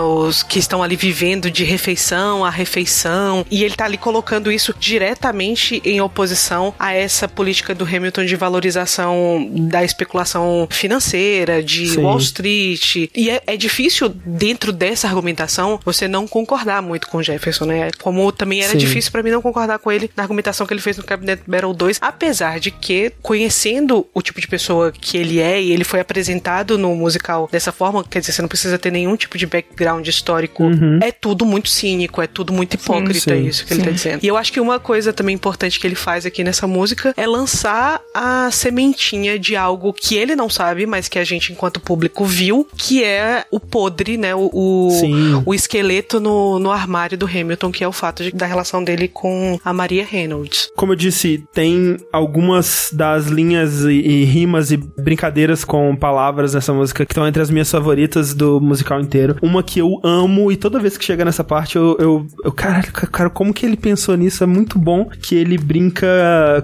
Os 0.00 0.42
que 0.42 0.58
estão 0.58 0.82
ali 0.82 0.96
vivendo 0.96 1.50
de 1.52 1.64
refeição 1.64 2.44
a 2.44 2.50
refeição. 2.50 3.44
E 3.50 3.62
ele 3.64 3.74
tá 3.74 3.84
ali 3.84 3.96
colocando 3.98 4.50
isso 4.50 4.74
diretamente 4.78 5.80
em 5.84 6.00
oposição 6.00 6.74
a 6.78 6.92
essa 6.94 7.28
política 7.28 7.74
do 7.74 7.84
Hamilton 7.84 8.24
de 8.24 8.36
valorização 8.36 9.48
da 9.52 9.84
especulação 9.84 10.66
financeira, 10.70 11.62
de 11.62 11.86
Sim. 11.88 12.02
Wall 12.02 12.18
Street. 12.18 12.96
E 13.14 13.30
é, 13.30 13.42
é 13.46 13.56
difícil, 13.56 14.08
dentro 14.08 14.72
dessa 14.72 15.06
argumentação, 15.06 15.78
você 15.84 16.08
não 16.08 16.26
concordar 16.26 16.80
muito 16.82 17.08
com 17.08 17.18
o 17.18 17.22
Jefferson, 17.22 17.66
né? 17.66 17.90
Como 18.00 18.30
também 18.32 18.62
era 18.62 18.72
Sim. 18.72 18.78
difícil 18.78 19.12
pra 19.12 19.22
mim 19.22 19.30
não 19.30 19.42
concordar 19.42 19.78
com 19.78 19.90
ele 19.92 20.10
na 20.16 20.22
argumentação 20.22 20.66
que 20.66 20.72
ele 20.72 20.80
fez 20.80 20.96
no 20.96 21.04
Cabinet 21.04 21.42
Battle 21.46 21.74
2, 21.74 21.98
apesar 22.00 22.58
de 22.58 22.70
que, 22.70 23.12
conhecendo 23.22 24.06
o 24.14 24.22
tipo 24.22 24.40
de 24.40 24.48
pessoa 24.48 24.92
que 24.92 25.16
ele 25.16 25.40
é, 25.40 25.60
e 25.60 25.72
ele 25.72 25.84
foi 25.84 26.00
apresentado 26.00 26.78
no 26.78 26.94
musical 26.94 27.48
dessa 27.50 27.72
forma, 27.72 28.04
quer 28.04 28.20
dizer, 28.20 28.32
você 28.32 28.42
não 28.42 28.48
precisa 28.48 28.78
ter 28.78 28.90
nenhum 28.90 29.16
tipo 29.16 29.36
de 29.36 29.46
background 29.46 30.06
histórico, 30.06 30.62
Uhum. 30.62 30.98
é 31.02 31.10
tudo 31.10 31.41
muito 31.44 31.68
cínico, 31.68 32.20
é 32.22 32.26
tudo 32.26 32.52
muito 32.52 32.74
hipócrita 32.74 33.34
sim, 33.36 33.46
isso 33.46 33.64
que 33.66 33.72
ele 33.72 33.80
sim. 33.80 33.86
tá 33.86 33.92
dizendo. 33.92 34.20
E 34.22 34.26
eu 34.26 34.36
acho 34.36 34.52
que 34.52 34.60
uma 34.60 34.78
coisa 34.78 35.12
também 35.12 35.34
importante 35.34 35.78
que 35.80 35.86
ele 35.86 35.94
faz 35.94 36.24
aqui 36.26 36.42
nessa 36.44 36.66
música 36.66 37.14
é 37.16 37.26
lançar 37.26 38.00
a 38.14 38.50
sementinha 38.50 39.38
de 39.38 39.56
algo 39.56 39.92
que 39.92 40.16
ele 40.16 40.34
não 40.36 40.48
sabe, 40.48 40.86
mas 40.86 41.08
que 41.08 41.18
a 41.18 41.24
gente, 41.24 41.52
enquanto 41.52 41.80
público, 41.80 42.24
viu, 42.24 42.66
que 42.76 43.02
é 43.04 43.44
o 43.50 43.60
podre, 43.60 44.16
né? 44.16 44.34
O, 44.34 44.50
o, 44.52 44.90
Sim. 45.00 45.42
o 45.44 45.54
esqueleto 45.54 46.20
no, 46.20 46.58
no 46.58 46.70
armário 46.70 47.16
do 47.18 47.26
Hamilton, 47.26 47.70
que 47.70 47.84
é 47.84 47.88
o 47.88 47.92
fato 47.92 48.22
de- 48.22 48.32
da 48.32 48.46
relação 48.46 48.82
dele 48.82 49.08
com 49.08 49.58
a 49.64 49.72
Maria 49.72 50.04
Reynolds. 50.04 50.70
Como 50.76 50.92
eu 50.92 50.96
disse, 50.96 51.44
tem 51.52 51.96
algumas 52.12 52.90
das 52.92 53.26
linhas 53.26 53.82
e, 53.84 53.90
e 53.92 54.24
rimas 54.24 54.70
e 54.70 54.76
brincadeiras 54.76 55.64
com 55.64 55.94
palavras 55.96 56.54
nessa 56.54 56.72
música 56.72 57.04
que 57.04 57.12
estão 57.12 57.26
entre 57.26 57.42
as 57.42 57.50
minhas 57.50 57.70
favoritas 57.70 58.34
do 58.34 58.60
musical 58.60 59.00
inteiro. 59.00 59.36
Uma 59.42 59.62
que 59.62 59.78
eu 59.80 60.00
amo 60.02 60.50
e 60.50 60.56
toda 60.56 60.78
vez 60.78 60.96
que 60.96 61.04
chega 61.04 61.24
nessa 61.32 61.42
parte 61.42 61.76
eu, 61.76 61.96
eu, 61.98 62.26
eu 62.44 62.52
caralho, 62.52 62.92
cara, 62.92 63.30
como 63.30 63.54
que 63.54 63.64
ele 63.64 63.76
pensou 63.76 64.14
nisso? 64.16 64.44
É 64.44 64.46
muito 64.46 64.78
bom 64.78 65.06
que 65.06 65.34
ele 65.34 65.56
brinca 65.56 66.06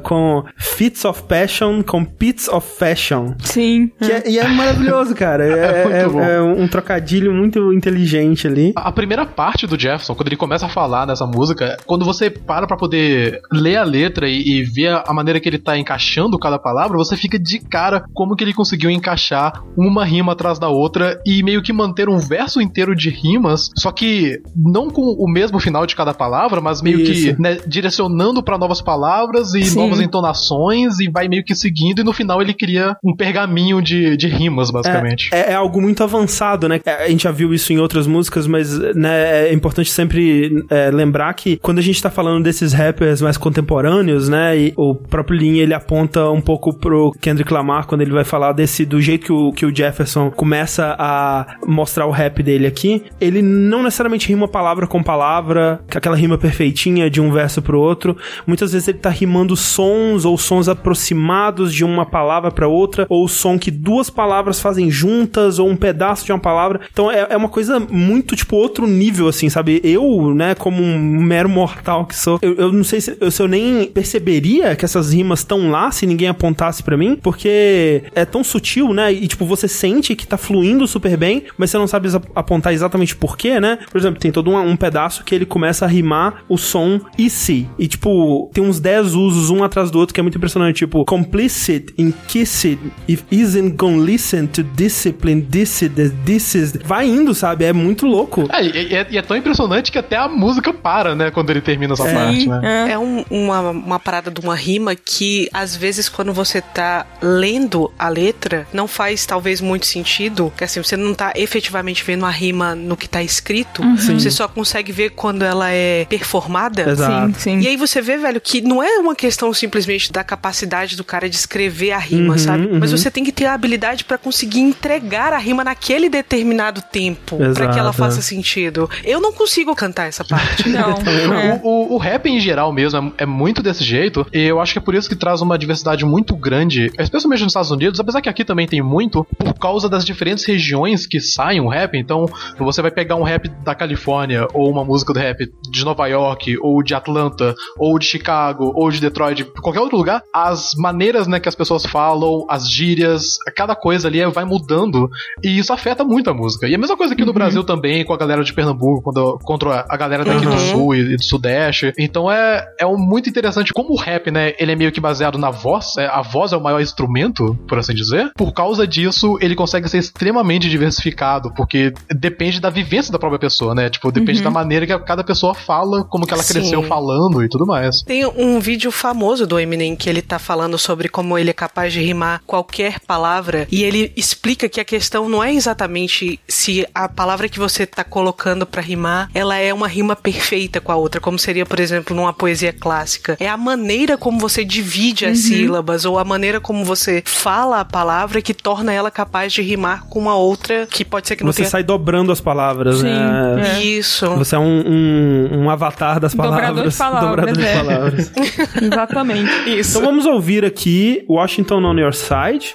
com 0.02 0.44
fits 0.58 1.06
of 1.06 1.22
passion 1.22 1.82
com 1.82 2.04
pits 2.04 2.48
of 2.48 2.66
fashion. 2.78 3.32
Sim. 3.40 3.90
Que 3.98 4.12
é- 4.12 4.28
e 4.28 4.38
é 4.38 4.46
maravilhoso, 4.46 5.14
cara. 5.14 5.38
É, 5.48 5.82
muito 5.84 5.96
é- 5.96 6.08
bom. 6.08 6.20
é 6.20 6.42
um 6.42 6.68
trocadilho 6.68 7.32
muito 7.32 7.72
inteligente 7.72 8.46
ali. 8.46 8.72
A 8.76 8.92
primeira 8.92 9.24
parte 9.24 9.66
do 9.66 9.78
Jefferson, 9.80 10.14
quando 10.14 10.28
ele 10.28 10.36
começa 10.36 10.66
a 10.66 10.68
falar 10.68 11.06
nessa 11.06 11.26
música, 11.26 11.76
quando 11.86 12.04
você 12.04 12.28
para 12.28 12.66
pra 12.66 12.76
poder 12.76 13.40
ler 13.50 13.76
a 13.76 13.84
letra 13.84 14.28
e, 14.28 14.42
e 14.60 14.62
ver 14.64 15.00
a 15.06 15.12
maneira 15.12 15.40
que 15.40 15.48
ele 15.48 15.58
tá 15.58 15.78
encaixando 15.78 16.38
cada 16.38 16.58
palavra, 16.58 16.96
você 16.98 17.16
fica 17.16 17.38
de 17.38 17.58
cara 17.60 18.04
como 18.12 18.36
que 18.36 18.44
ele 18.44 18.52
conseguiu 18.52 18.90
encaixar 18.90 19.62
uma 19.76 20.04
rima 20.04 20.32
atrás 20.32 20.58
da 20.58 20.68
outra 20.68 21.20
e 21.26 21.42
meio 21.42 21.62
que 21.62 21.72
manter 21.72 22.08
um 22.08 22.18
verso 22.18 22.60
inteiro 22.60 22.94
de 22.94 23.08
rimas, 23.08 23.70
só 23.78 23.90
que 23.90 24.40
não 24.58 24.90
com 24.90 25.02
o 25.02 25.30
mesmo 25.30 25.60
final 25.60 25.86
de 25.86 25.94
cada 25.94 26.12
palavra, 26.12 26.60
mas 26.60 26.82
meio 26.82 27.00
Isso. 27.00 27.36
que 27.36 27.40
né, 27.40 27.58
direcionando 27.66 28.42
pra 28.42 28.58
novas 28.58 28.80
palavras 28.80 29.54
e 29.54 29.62
Sim. 29.62 29.76
novas 29.76 30.00
entonações 30.00 30.98
e 30.98 31.08
vai 31.10 31.28
meio 31.28 31.44
que 31.44 31.54
seguindo 31.54 32.00
e 32.00 32.04
no 32.04 32.12
final 32.12 32.42
ele 32.42 32.52
cria 32.52 32.96
um 33.04 33.14
pergaminho 33.14 33.80
de, 33.80 34.16
de 34.16 34.26
rimas, 34.26 34.70
basicamente. 34.70 35.30
É, 35.32 35.52
é 35.52 35.54
algo 35.54 35.80
muito 35.80 36.02
avançado, 36.02 36.68
né? 36.68 36.80
É, 36.84 37.04
A 37.04 37.08
gente 37.08 37.24
já 37.24 37.30
viu 37.30 37.54
isso 37.54 37.72
em 37.72 37.78
outras 37.78 38.06
músicas, 38.06 38.46
mas 38.46 38.76
né, 38.94 39.48
é 39.48 39.52
importante 39.52 39.90
sempre 39.90 40.64
é, 40.68 40.90
lembrar 40.90 41.32
que 41.34 41.56
quando 41.58 41.78
a 41.78 41.82
gente 41.82 42.02
tá 42.02 42.10
falando 42.10 42.42
desses 42.42 42.72
rappers 42.72 43.22
mais 43.22 43.36
contemporâneos, 43.36 44.28
né? 44.28 44.58
E 44.58 44.72
o 44.76 44.94
próprio 44.94 45.38
Lin, 45.38 45.58
ele 45.58 45.74
aponta 45.74 46.28
um 46.30 46.40
pouco 46.40 46.76
pro 46.76 47.12
Kendrick 47.20 47.52
Lamar 47.52 47.86
quando 47.86 48.00
ele 48.00 48.12
vai 48.12 48.24
falar 48.24 48.52
desse, 48.52 48.84
do 48.84 49.00
jeito 49.00 49.26
que 49.26 49.32
o, 49.32 49.52
que 49.52 49.66
o 49.66 49.74
Jefferson 49.74 50.30
começa 50.30 50.96
a 50.98 51.58
mostrar 51.66 52.06
o 52.06 52.10
rap 52.10 52.42
dele 52.42 52.66
aqui. 52.66 53.04
Ele 53.20 53.42
não 53.42 53.82
necessariamente 53.82 54.28
rima 54.28 54.47
palavra 54.48 54.86
com 54.86 55.02
palavra, 55.02 55.80
aquela 55.94 56.16
rima 56.16 56.38
perfeitinha 56.38 57.08
de 57.10 57.20
um 57.20 57.30
verso 57.30 57.62
pro 57.62 57.80
outro. 57.80 58.16
Muitas 58.46 58.72
vezes 58.72 58.88
ele 58.88 58.98
tá 58.98 59.10
rimando 59.10 59.56
sons 59.56 60.24
ou 60.24 60.36
sons 60.36 60.68
aproximados 60.68 61.72
de 61.72 61.84
uma 61.84 62.06
palavra 62.06 62.50
pra 62.50 62.68
outra, 62.68 63.06
ou 63.08 63.28
som 63.28 63.58
que 63.58 63.70
duas 63.70 64.10
palavras 64.10 64.60
fazem 64.60 64.90
juntas, 64.90 65.58
ou 65.58 65.68
um 65.68 65.76
pedaço 65.76 66.24
de 66.24 66.32
uma 66.32 66.38
palavra. 66.38 66.80
Então 66.92 67.10
é, 67.10 67.28
é 67.30 67.36
uma 67.36 67.48
coisa 67.48 67.78
muito, 67.80 68.34
tipo, 68.34 68.56
outro 68.56 68.86
nível, 68.86 69.28
assim, 69.28 69.48
sabe? 69.48 69.80
Eu, 69.84 70.34
né, 70.34 70.54
como 70.54 70.82
um 70.82 71.22
mero 71.22 71.48
mortal 71.48 72.06
que 72.06 72.16
sou, 72.16 72.38
eu, 72.42 72.54
eu 72.54 72.72
não 72.72 72.84
sei 72.84 73.00
se 73.00 73.16
eu, 73.20 73.30
se 73.30 73.42
eu 73.42 73.48
nem 73.48 73.86
perceberia 73.86 74.74
que 74.76 74.84
essas 74.84 75.12
rimas 75.12 75.40
estão 75.40 75.70
lá 75.70 75.90
se 75.90 76.06
ninguém 76.06 76.28
apontasse 76.28 76.82
pra 76.82 76.96
mim, 76.96 77.16
porque 77.16 78.02
é 78.14 78.24
tão 78.24 78.42
sutil, 78.42 78.92
né? 78.92 79.12
E, 79.12 79.26
tipo, 79.26 79.44
você 79.44 79.68
sente 79.68 80.14
que 80.14 80.26
tá 80.26 80.36
fluindo 80.36 80.86
super 80.86 81.16
bem, 81.16 81.44
mas 81.56 81.70
você 81.70 81.78
não 81.78 81.86
sabe 81.86 82.08
apontar 82.34 82.72
exatamente 82.72 83.16
por 83.16 83.36
quê, 83.36 83.60
né? 83.60 83.78
Por 83.90 83.98
exemplo, 83.98 84.20
tem 84.20 84.30
todo 84.42 84.50
um, 84.50 84.58
um 84.70 84.76
pedaço 84.76 85.24
que 85.24 85.34
ele 85.34 85.44
começa 85.46 85.84
a 85.84 85.88
rimar 85.88 86.44
o 86.48 86.56
som 86.56 87.00
e 87.16 87.28
se. 87.28 87.68
E, 87.78 87.86
tipo, 87.88 88.50
tem 88.52 88.62
uns 88.64 88.78
10 88.80 89.14
usos 89.14 89.50
um 89.50 89.62
atrás 89.64 89.90
do 89.90 89.98
outro 89.98 90.14
que 90.14 90.20
é 90.20 90.22
muito 90.22 90.36
impressionante. 90.38 90.76
Tipo, 90.78 91.04
complicit 91.04 91.92
in 91.98 92.12
kissed, 92.26 92.78
if 93.08 93.22
isn't 93.30 93.70
gonna 93.76 94.02
listen 94.02 94.46
to 94.46 94.62
discipline, 94.62 95.42
this 95.42 95.82
is, 95.82 95.90
this 96.24 96.54
is. 96.54 96.72
Vai 96.84 97.06
indo, 97.08 97.34
sabe? 97.34 97.64
É 97.64 97.72
muito 97.72 98.06
louco. 98.06 98.48
É, 98.52 98.64
e, 98.64 98.88
e 98.90 98.94
é, 98.94 99.06
e 99.10 99.18
é 99.18 99.22
tão 99.22 99.36
impressionante 99.36 99.90
que 99.92 99.98
até 99.98 100.16
a 100.16 100.28
música 100.28 100.72
para, 100.72 101.14
né, 101.14 101.30
quando 101.30 101.50
ele 101.50 101.60
termina 101.60 101.94
essa 101.94 102.04
parte, 102.04 102.48
né? 102.48 102.88
É 102.92 102.98
um- 102.98 103.24
uma, 103.30 103.70
uma 103.70 103.98
parada 103.98 104.30
de 104.30 104.40
uma 104.40 104.54
rima 104.54 104.94
que, 104.94 105.48
às 105.52 105.74
vezes, 105.76 106.08
quando 106.08 106.32
você 106.32 106.60
tá 106.60 107.06
lendo 107.20 107.90
a 107.98 108.08
letra, 108.08 108.66
não 108.72 108.86
faz 108.88 109.26
talvez 109.26 109.60
muito 109.60 109.86
sentido. 109.86 110.52
Que 110.56 110.64
assim, 110.64 110.82
você 110.82 110.96
não 110.96 111.14
tá 111.14 111.32
efetivamente 111.36 112.02
vendo 112.04 112.24
a 112.24 112.30
rima 112.30 112.74
no 112.74 112.96
que 112.96 113.08
tá 113.08 113.22
escrito. 113.22 113.82
Uhum. 113.82 113.96
Sim. 113.96 114.18
Você 114.30 114.36
só 114.36 114.48
consegue 114.48 114.92
ver 114.92 115.10
quando 115.10 115.42
ela 115.42 115.70
é 115.70 116.04
performada. 116.06 116.90
Exato. 116.90 117.34
Sim, 117.34 117.60
sim. 117.60 117.60
E 117.60 117.68
aí 117.68 117.76
você 117.76 118.00
vê, 118.00 118.16
velho, 118.16 118.40
que 118.40 118.60
não 118.60 118.82
é 118.82 118.98
uma 118.98 119.14
questão 119.14 119.52
simplesmente 119.52 120.12
da 120.12 120.22
capacidade 120.22 120.96
do 120.96 121.04
cara 121.04 121.28
de 121.28 121.36
escrever 121.36 121.92
a 121.92 121.98
rima, 121.98 122.32
Uhum, 122.32 122.38
sabe? 122.38 122.68
Mas 122.72 122.90
uhum. 122.90 122.98
você 122.98 123.10
tem 123.10 123.24
que 123.24 123.32
ter 123.32 123.46
a 123.46 123.54
habilidade 123.54 124.04
pra 124.04 124.18
conseguir 124.18 124.60
entregar 124.60 125.32
a 125.32 125.38
rima 125.38 125.64
naquele 125.64 126.08
determinado 126.08 126.82
tempo, 126.82 127.38
pra 127.54 127.68
que 127.68 127.78
ela 127.78 127.92
faça 127.92 128.20
sentido. 128.20 128.88
Eu 129.04 129.20
não 129.20 129.32
consigo 129.32 129.74
cantar 129.74 130.06
essa 130.06 130.24
parte. 130.24 130.68
Não. 130.68 130.90
é. 131.34 131.60
O, 131.62 131.68
o, 131.68 131.94
o 131.94 131.98
rap 131.98 132.26
em 132.26 132.40
geral 132.40 132.72
mesmo 132.72 133.12
é, 133.18 133.22
é 133.22 133.26
muito 133.26 133.62
desse 133.62 133.84
jeito, 133.84 134.26
e 134.32 134.42
eu 134.42 134.60
acho 134.60 134.72
que 134.72 134.78
é 134.78 134.82
por 134.82 134.94
isso 134.94 135.08
que 135.08 135.16
traz 135.16 135.40
uma 135.40 135.58
diversidade 135.58 136.04
muito 136.04 136.36
grande, 136.36 136.90
especialmente 136.98 137.42
nos 137.42 137.50
Estados 137.50 137.70
Unidos, 137.70 138.00
apesar 138.00 138.20
que 138.20 138.28
aqui 138.28 138.44
também 138.44 138.66
tem 138.66 138.82
muito, 138.82 139.24
por 139.38 139.54
causa 139.54 139.88
das 139.88 140.04
diferentes 140.04 140.44
regiões 140.44 141.06
que 141.06 141.20
saem 141.20 141.60
um 141.60 141.68
rap. 141.68 141.96
Então, 141.96 142.26
você 142.58 142.82
vai 142.82 142.90
pegar 142.90 143.16
um 143.16 143.22
rap 143.22 143.48
da 143.64 143.74
Califórnia, 143.74 144.17
ou 144.52 144.70
uma 144.70 144.84
música 144.84 145.12
do 145.12 145.18
rap 145.18 145.38
de 145.70 145.84
Nova 145.84 146.06
York, 146.06 146.58
ou 146.60 146.82
de 146.82 146.94
Atlanta, 146.94 147.54
ou 147.78 147.98
de 147.98 148.06
Chicago, 148.06 148.72
ou 148.74 148.90
de 148.90 149.00
Detroit, 149.00 149.44
qualquer 149.62 149.80
outro 149.80 149.96
lugar, 149.96 150.22
as 150.34 150.72
maneiras 150.76 151.26
né, 151.26 151.40
que 151.40 151.48
as 151.48 151.54
pessoas 151.54 151.84
falam, 151.84 152.44
as 152.48 152.70
gírias, 152.70 153.38
cada 153.56 153.74
coisa 153.74 154.08
ali 154.08 154.24
vai 154.26 154.44
mudando, 154.44 155.08
e 155.42 155.58
isso 155.58 155.72
afeta 155.72 156.04
muito 156.04 156.30
a 156.30 156.34
música. 156.34 156.66
E 156.66 156.74
a 156.74 156.78
mesma 156.78 156.96
coisa 156.96 157.14
aqui 157.14 157.24
no 157.24 157.32
Brasil 157.32 157.64
também, 157.64 158.04
com 158.04 158.12
a 158.12 158.16
galera 158.16 158.42
de 158.44 158.52
Pernambuco, 158.52 159.02
quando, 159.02 159.38
contra 159.44 159.86
a 159.88 159.96
galera 159.96 160.24
daqui 160.24 160.44
do 160.44 160.58
Uhum. 160.58 160.58
Sul 160.58 160.94
e, 160.94 161.14
e 161.14 161.16
do 161.16 161.24
Sudeste. 161.24 161.92
Então 161.98 162.30
é, 162.30 162.66
é 162.78 162.86
um, 162.86 162.96
muito 162.96 163.28
interessante 163.28 163.72
como 163.72 163.92
o 163.92 163.96
rap, 163.96 164.30
né, 164.30 164.54
ele 164.58 164.72
é 164.72 164.76
meio 164.76 164.92
que 164.92 165.00
baseado 165.00 165.38
na 165.38 165.50
voz, 165.50 165.96
é, 165.96 166.06
a 166.06 166.22
voz 166.22 166.52
é 166.52 166.56
o 166.56 166.62
maior 166.62 166.80
instrumento, 166.80 167.56
por 167.68 167.78
assim 167.78 167.94
dizer. 167.94 168.30
Por 168.36 168.52
causa 168.52 168.86
disso, 168.86 169.38
ele 169.40 169.54
consegue 169.54 169.88
ser 169.88 169.98
extremamente 169.98 170.68
diversificado, 170.68 171.52
porque 171.54 171.92
depende 172.10 172.60
da 172.60 172.70
vivência 172.70 173.12
da 173.12 173.18
própria 173.18 173.38
pessoa, 173.38 173.74
né? 173.74 173.88
Tipo, 173.98 174.12
depende 174.12 174.38
Uhum. 174.38 174.44
da 174.44 174.50
maneira 174.50 174.86
que 174.86 174.96
cada 175.00 175.24
pessoa 175.24 175.54
fala, 175.54 176.04
como 176.04 176.24
que 176.24 176.32
ela 176.32 176.42
Sim. 176.42 176.54
cresceu 176.54 176.82
falando 176.84 177.42
e 177.42 177.48
tudo 177.48 177.66
mais. 177.66 178.02
Tem 178.02 178.24
um 178.24 178.60
vídeo 178.60 178.92
famoso 178.92 179.44
do 179.46 179.58
Eminem 179.58 179.96
que 179.96 180.08
ele 180.08 180.22
tá 180.22 180.38
falando 180.38 180.78
sobre 180.78 181.08
como 181.08 181.36
ele 181.36 181.50
é 181.50 181.52
capaz 181.52 181.92
de 181.92 182.00
rimar 182.00 182.40
qualquer 182.46 183.00
palavra 183.00 183.66
e 183.72 183.82
ele 183.82 184.12
explica 184.16 184.68
que 184.68 184.80
a 184.80 184.84
questão 184.84 185.28
não 185.28 185.42
é 185.42 185.52
exatamente 185.52 186.38
se 186.48 186.86
a 186.94 187.08
palavra 187.08 187.48
que 187.48 187.58
você 187.58 187.84
tá 187.86 188.04
colocando 188.04 188.64
pra 188.66 188.80
rimar, 188.80 189.28
ela 189.34 189.56
é 189.56 189.74
uma 189.74 189.88
rima 189.88 190.14
perfeita 190.14 190.80
com 190.80 190.92
a 190.92 190.96
outra, 190.96 191.20
como 191.20 191.38
seria, 191.38 191.66
por 191.66 191.80
exemplo, 191.80 192.14
numa 192.14 192.32
poesia 192.32 192.72
clássica. 192.72 193.36
É 193.40 193.48
a 193.48 193.56
maneira 193.56 194.16
como 194.16 194.38
você 194.38 194.64
divide 194.64 195.26
as 195.26 195.38
Uhum. 195.38 195.44
sílabas 195.44 196.04
ou 196.04 196.18
a 196.18 196.24
maneira 196.24 196.60
como 196.60 196.84
você 196.84 197.22
fala 197.26 197.80
a 197.80 197.84
palavra 197.84 198.40
que 198.40 198.54
torna 198.54 198.92
ela 198.92 199.10
capaz 199.10 199.52
de 199.52 199.62
rimar 199.62 200.04
com 200.08 200.18
uma 200.20 200.36
outra 200.36 200.86
que 200.90 201.04
pode 201.04 201.26
ser 201.26 201.34
que 201.36 201.42
não 201.44 201.52
Você 201.52 201.58
tenha 201.62 201.70
sai 201.70 201.82
dobrando 201.82 202.30
as 202.30 202.40
palavras, 202.40 202.98
Sim, 202.98 203.04
né? 203.04 203.56
é. 203.58 203.78
Isso. 203.96 204.26
Você 204.36 204.54
é 204.54 204.58
um, 204.58 204.82
um, 204.86 205.62
um 205.62 205.70
avatar 205.70 206.20
das 206.20 206.34
palavras. 206.34 206.68
Dobrador 206.68 206.90
de 206.90 206.96
palavras, 206.98 207.30
Dobrador 207.30 207.56
de 207.56 207.64
é. 207.64 207.74
palavras. 207.74 208.32
Exatamente. 208.82 209.78
Isso. 209.78 209.98
Então 209.98 210.10
vamos 210.10 210.26
ouvir 210.26 210.64
aqui 210.64 211.24
Washington 211.28 211.84
on 211.84 211.98
Your 211.98 212.12
Side. 212.12 212.74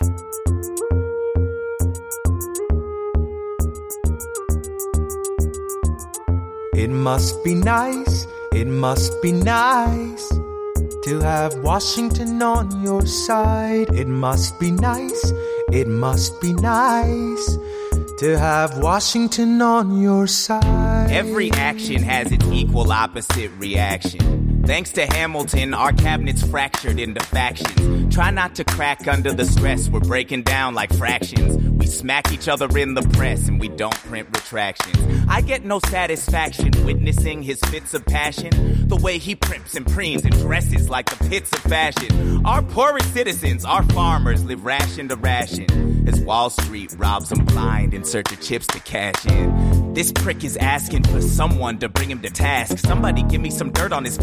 It 6.76 6.90
must 6.90 7.44
be 7.44 7.56
nice, 7.56 8.28
it 8.54 8.68
must 8.68 9.22
be 9.22 9.32
nice 9.32 10.28
to 11.04 11.22
have 11.22 11.56
Washington 11.64 12.42
on 12.42 12.84
your 12.84 13.06
side. 13.06 13.90
It 13.94 14.08
must 14.08 14.60
be 14.60 14.72
nice, 14.72 15.32
it 15.72 15.88
must 15.88 16.42
be 16.42 16.52
nice 16.54 17.58
to 18.24 18.40
have 18.40 18.78
Washington 18.78 19.62
on 19.62 20.02
your 20.02 20.28
side. 20.28 21.12
Every 21.12 21.52
action 21.52 22.02
has 22.04 22.32
its 22.32 22.46
equal 22.46 22.90
opposite 22.90 23.52
reaction. 23.58 24.43
Thanks 24.66 24.94
to 24.94 25.06
Hamilton, 25.06 25.74
our 25.74 25.92
cabinet's 25.92 26.42
fractured 26.48 26.98
into 26.98 27.20
factions. 27.26 28.16
Try 28.16 28.32
not 28.32 28.56
to 28.56 28.64
crack 28.64 29.10
under 29.10 29.34
the 29.34 29.46
stress, 29.46 29.90
we're 29.90 30.00
breaking 30.00 30.44
down 30.44 30.74
like 30.74 30.94
fractions. 30.94 31.58
We 31.58 31.86
smack 31.86 32.32
each 32.32 32.48
other 32.48 32.70
in 32.78 32.94
the 32.94 33.02
press 33.02 33.50
and 33.50 33.60
we 33.60 33.68
don't 33.68 33.94
print 33.94 34.30
retractions. 34.34 34.98
I 35.28 35.42
get 35.42 35.66
no 35.66 35.80
satisfaction 35.90 36.72
witnessing 36.86 37.44
his 37.44 37.60
fits 37.60 37.94
of 37.94 38.06
passion. 38.06 38.88
The 38.88 38.96
way 38.96 39.18
he 39.18 39.36
primps 39.36 39.76
and 39.76 39.86
preens 39.86 40.24
and 40.24 40.32
dresses 40.32 40.90
like 40.90 41.10
the 41.10 41.28
pits 41.28 41.52
of 41.52 41.60
fashion. 41.60 42.46
Our 42.46 42.62
poorest 42.62 43.14
citizens, 43.14 43.66
our 43.66 43.84
farmers, 43.84 44.46
live 44.46 44.64
ration 44.64 45.10
to 45.10 45.18
ration. 45.18 46.08
As 46.08 46.22
Wall 46.22 46.50
Street 46.50 46.94
robs 46.98 47.30
them 47.30 47.44
blind 47.46 47.94
in 47.94 48.06
search 48.06 48.32
of 48.32 48.40
chips 48.40 48.68
to 48.68 48.80
cash 48.80 49.26
in. 49.26 49.94
This 49.94 50.12
prick 50.12 50.44
is 50.44 50.58
asking 50.58 51.04
for 51.04 51.22
someone 51.22 51.78
to 51.78 51.88
bring 51.88 52.10
him 52.10 52.22
to 52.24 52.30
task. 52.30 52.80
Somebody 52.80 53.22
give 53.24 53.40
me 53.42 53.52
some 53.52 53.72
dirt 53.72 53.94
on 53.94 54.04
his 54.04 54.18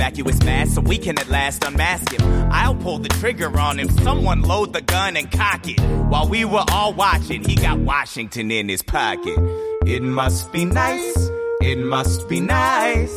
so 0.71 0.81
we 0.81 0.99
can 0.99 1.19
at 1.19 1.29
last 1.29 1.65
unmask 1.65 2.13
him. 2.13 2.53
I'll 2.53 2.75
pull 2.75 2.99
the 2.99 3.09
trigger 3.09 3.59
on 3.59 3.79
him. 3.79 3.89
Someone 3.89 4.43
load 4.43 4.73
the 4.73 4.81
gun 4.81 5.17
and 5.17 5.31
cock 5.31 5.69
it. 5.69 5.81
While 5.81 6.29
we 6.29 6.45
were 6.45 6.65
all 6.71 6.93
watching, 6.93 7.45
he 7.45 7.55
got 7.55 7.79
Washington 7.79 8.51
in 8.51 8.69
his 8.69 8.83
pocket. 8.83 9.39
It 9.87 10.03
must 10.03 10.53
be 10.53 10.65
nice. 10.65 11.31
It 11.61 11.79
must 11.79 12.29
be 12.29 12.41
nice 12.41 13.13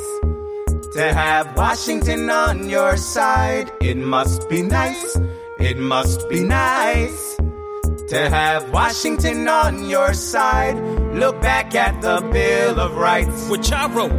to 0.93 1.11
have 1.13 1.55
Washington 1.55 2.29
on 2.29 2.69
your 2.69 2.97
side. 2.97 3.71
It 3.81 3.97
must 3.97 4.49
be 4.49 4.61
nice. 4.61 5.17
It 5.59 5.77
must 5.77 6.27
be 6.29 6.43
nice 6.43 7.35
to 8.09 8.29
have 8.29 8.69
Washington 8.71 9.47
on 9.47 9.89
your 9.89 10.13
side. 10.13 10.75
Look 11.15 11.41
back 11.41 11.75
at 11.75 12.01
the 12.01 12.21
Bill 12.31 12.79
of 12.79 12.95
Rights, 12.95 13.49
which 13.49 13.71
I 13.71 13.87
wrote. 13.87 14.11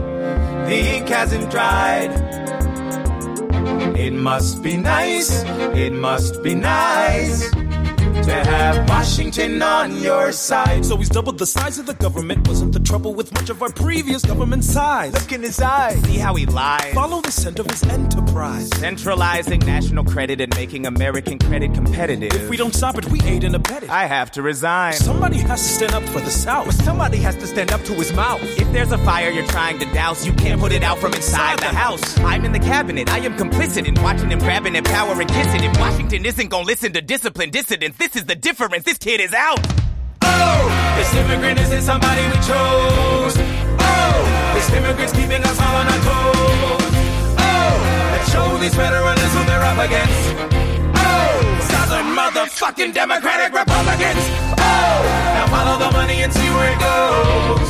The 0.68 0.97
ink 0.97 1.08
hasn't 1.08 1.50
dried. 1.50 2.53
It 3.97 4.12
must 4.12 4.62
be 4.62 4.76
nice, 4.76 5.44
it 5.74 5.92
must 5.92 6.42
be 6.42 6.55
nice 6.55 7.50
to 8.23 8.33
have 8.33 8.89
Washington 8.89 9.60
on 9.62 10.01
your 10.01 10.33
side. 10.33 10.84
So 10.84 10.97
he's 10.97 11.09
doubled 11.09 11.39
the 11.39 11.47
size 11.47 11.78
of 11.78 11.86
the 11.86 11.94
government. 11.94 12.47
Wasn't 12.49 12.73
the 12.73 12.81
trouble 12.81 13.15
with 13.15 13.33
much 13.34 13.51
of 13.51 13.62
our 13.62 13.70
previous 13.70 14.25
government 14.25 14.65
size? 14.65 15.12
Look 15.12 15.33
in 15.33 15.43
his 15.43 15.60
eyes. 15.60 16.02
See 16.05 16.18
how 16.18 16.34
he 16.34 16.47
lies. 16.47 16.94
Follow 16.94 17.20
the 17.20 17.33
scent 17.33 17.59
of 17.59 17.70
his 17.70 17.83
enterprise. 17.84 18.68
Centralizing 18.78 19.60
national 19.60 20.05
credit 20.05 20.41
and 20.41 20.55
making 20.55 20.86
American 20.86 21.39
credit 21.39 21.75
competitive. 21.75 22.33
If 22.33 22.49
we 22.49 22.57
don't 22.57 22.75
stop 22.75 22.97
it, 22.99 23.07
we 23.07 23.20
aid 23.23 23.44
and 23.44 23.55
abet 23.55 23.83
it. 23.83 23.91
I 23.91 24.07
have 24.07 24.31
to 24.33 24.43
resign. 24.43 24.94
Somebody 24.94 25.39
has 25.39 25.60
to 25.62 25.68
stand 25.68 25.94
up 25.94 26.02
for 26.05 26.20
the 26.20 26.31
South. 26.31 26.67
But 26.67 26.75
somebody 26.75 27.18
has 27.18 27.36
to 27.36 27.47
stand 27.47 27.73
up 27.73 27.83
to 27.84 27.93
his 27.94 28.12
mouth. 28.12 28.43
If 28.59 28.70
there's 28.73 28.93
a 28.93 28.99
fire 28.99 29.31
you're 29.31 29.47
trying 29.47 29.78
to 29.81 29.86
douse, 29.93 30.25
you 30.25 30.33
can't 30.33 30.60
put 30.60 30.73
it 30.73 30.83
out 30.83 30.99
from 30.99 31.15
inside 31.15 31.59
the 31.59 31.67
house. 31.67 32.18
I'm 32.20 32.44
in 32.44 32.52
the 32.52 32.59
cabinet. 32.59 33.10
I 33.10 33.18
am 33.18 33.36
complicit 33.36 33.86
in 33.86 33.94
watching 34.02 34.31
him 34.31 34.39
grabbing 34.39 34.76
at 34.76 34.84
power 34.84 35.20
and 35.20 35.28
kissing. 35.28 35.65
If 35.65 35.78
Washington 35.78 36.25
isn't 36.25 36.49
gonna 36.49 36.67
listen 36.67 36.93
to 36.93 37.02
disciplined 37.02 37.52
dissidents, 37.52 37.99
this 38.05 38.16
is 38.20 38.26
the 38.26 38.36
difference. 38.36 38.84
This 38.84 38.99
kid 38.99 39.18
is 39.20 39.33
out. 39.33 39.65
Oh, 40.20 40.60
this 41.00 41.08
immigrant 41.16 41.58
isn't 41.58 41.83
somebody 41.89 42.20
we 42.28 42.36
chose. 42.44 43.33
Oh, 43.81 44.16
this 44.52 44.68
immigrant's 44.76 45.15
keeping 45.16 45.41
us 45.41 45.57
all 45.57 45.76
on 45.81 45.86
our 45.89 46.00
toes. 46.05 46.92
Oh, 47.41 47.73
let's 48.12 48.28
show 48.28 48.44
these 48.60 48.74
veterans 48.76 49.33
who 49.33 49.42
they're 49.49 49.65
up 49.65 49.81
against. 49.81 50.20
Oh, 51.00 51.33
Southern 51.73 52.12
motherfucking 52.12 52.92
Democratic 52.92 53.57
Republicans. 53.57 54.24
Oh, 54.60 54.97
now 55.33 55.47
follow 55.49 55.81
the 55.81 55.91
money 55.97 56.20
and 56.20 56.33
see 56.33 56.50
where 56.52 56.68
it 56.76 56.81
goes. 56.84 57.68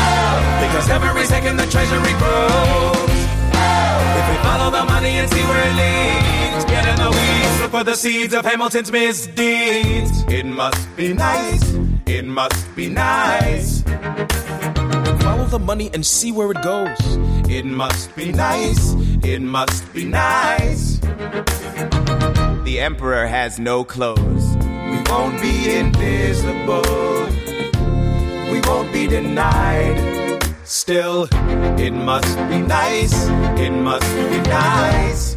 Oh, 0.00 0.34
because 0.64 0.88
every 0.88 1.26
second 1.26 1.58
the 1.58 1.68
treasury 1.68 2.14
grows. 2.16 3.20
Oh, 3.52 4.16
if 4.16 4.24
we 4.32 4.36
follow 4.48 4.70
the 4.72 4.84
money 4.88 5.20
and 5.20 5.28
see 5.28 5.44
where 5.44 5.60
it 5.60 5.76
leads, 5.76 6.64
get 6.72 6.88
in 6.88 6.96
the 6.96 7.10
look 7.10 7.33
for 7.74 7.82
the 7.82 7.96
seeds 7.96 8.32
of 8.32 8.44
Hamilton's 8.44 8.92
misdeeds. 8.92 10.22
It 10.28 10.46
must 10.46 10.96
be 10.96 11.12
nice. 11.12 11.74
It 12.06 12.24
must 12.24 12.76
be 12.76 12.88
nice. 12.88 13.82
Follow 15.24 15.46
the 15.46 15.58
money 15.60 15.90
and 15.92 16.06
see 16.06 16.30
where 16.30 16.52
it 16.52 16.62
goes. 16.62 17.00
It 17.50 17.64
must 17.64 18.14
be 18.14 18.30
nice. 18.30 18.94
It 19.24 19.42
must 19.42 19.92
be 19.92 20.04
nice. 20.04 21.00
The 22.62 22.76
emperor 22.78 23.26
has 23.26 23.58
no 23.58 23.82
clothes. 23.82 24.46
We 24.90 24.98
won't 25.10 25.42
be 25.42 25.74
invisible. 25.74 26.86
We 28.52 28.60
won't 28.68 28.92
be 28.92 29.08
denied. 29.08 29.98
Still, 30.62 31.26
it 31.76 31.90
must 31.90 32.36
be 32.48 32.58
nice. 32.60 33.26
It 33.58 33.70
must 33.70 34.14
be 34.30 34.38
nice 34.48 35.36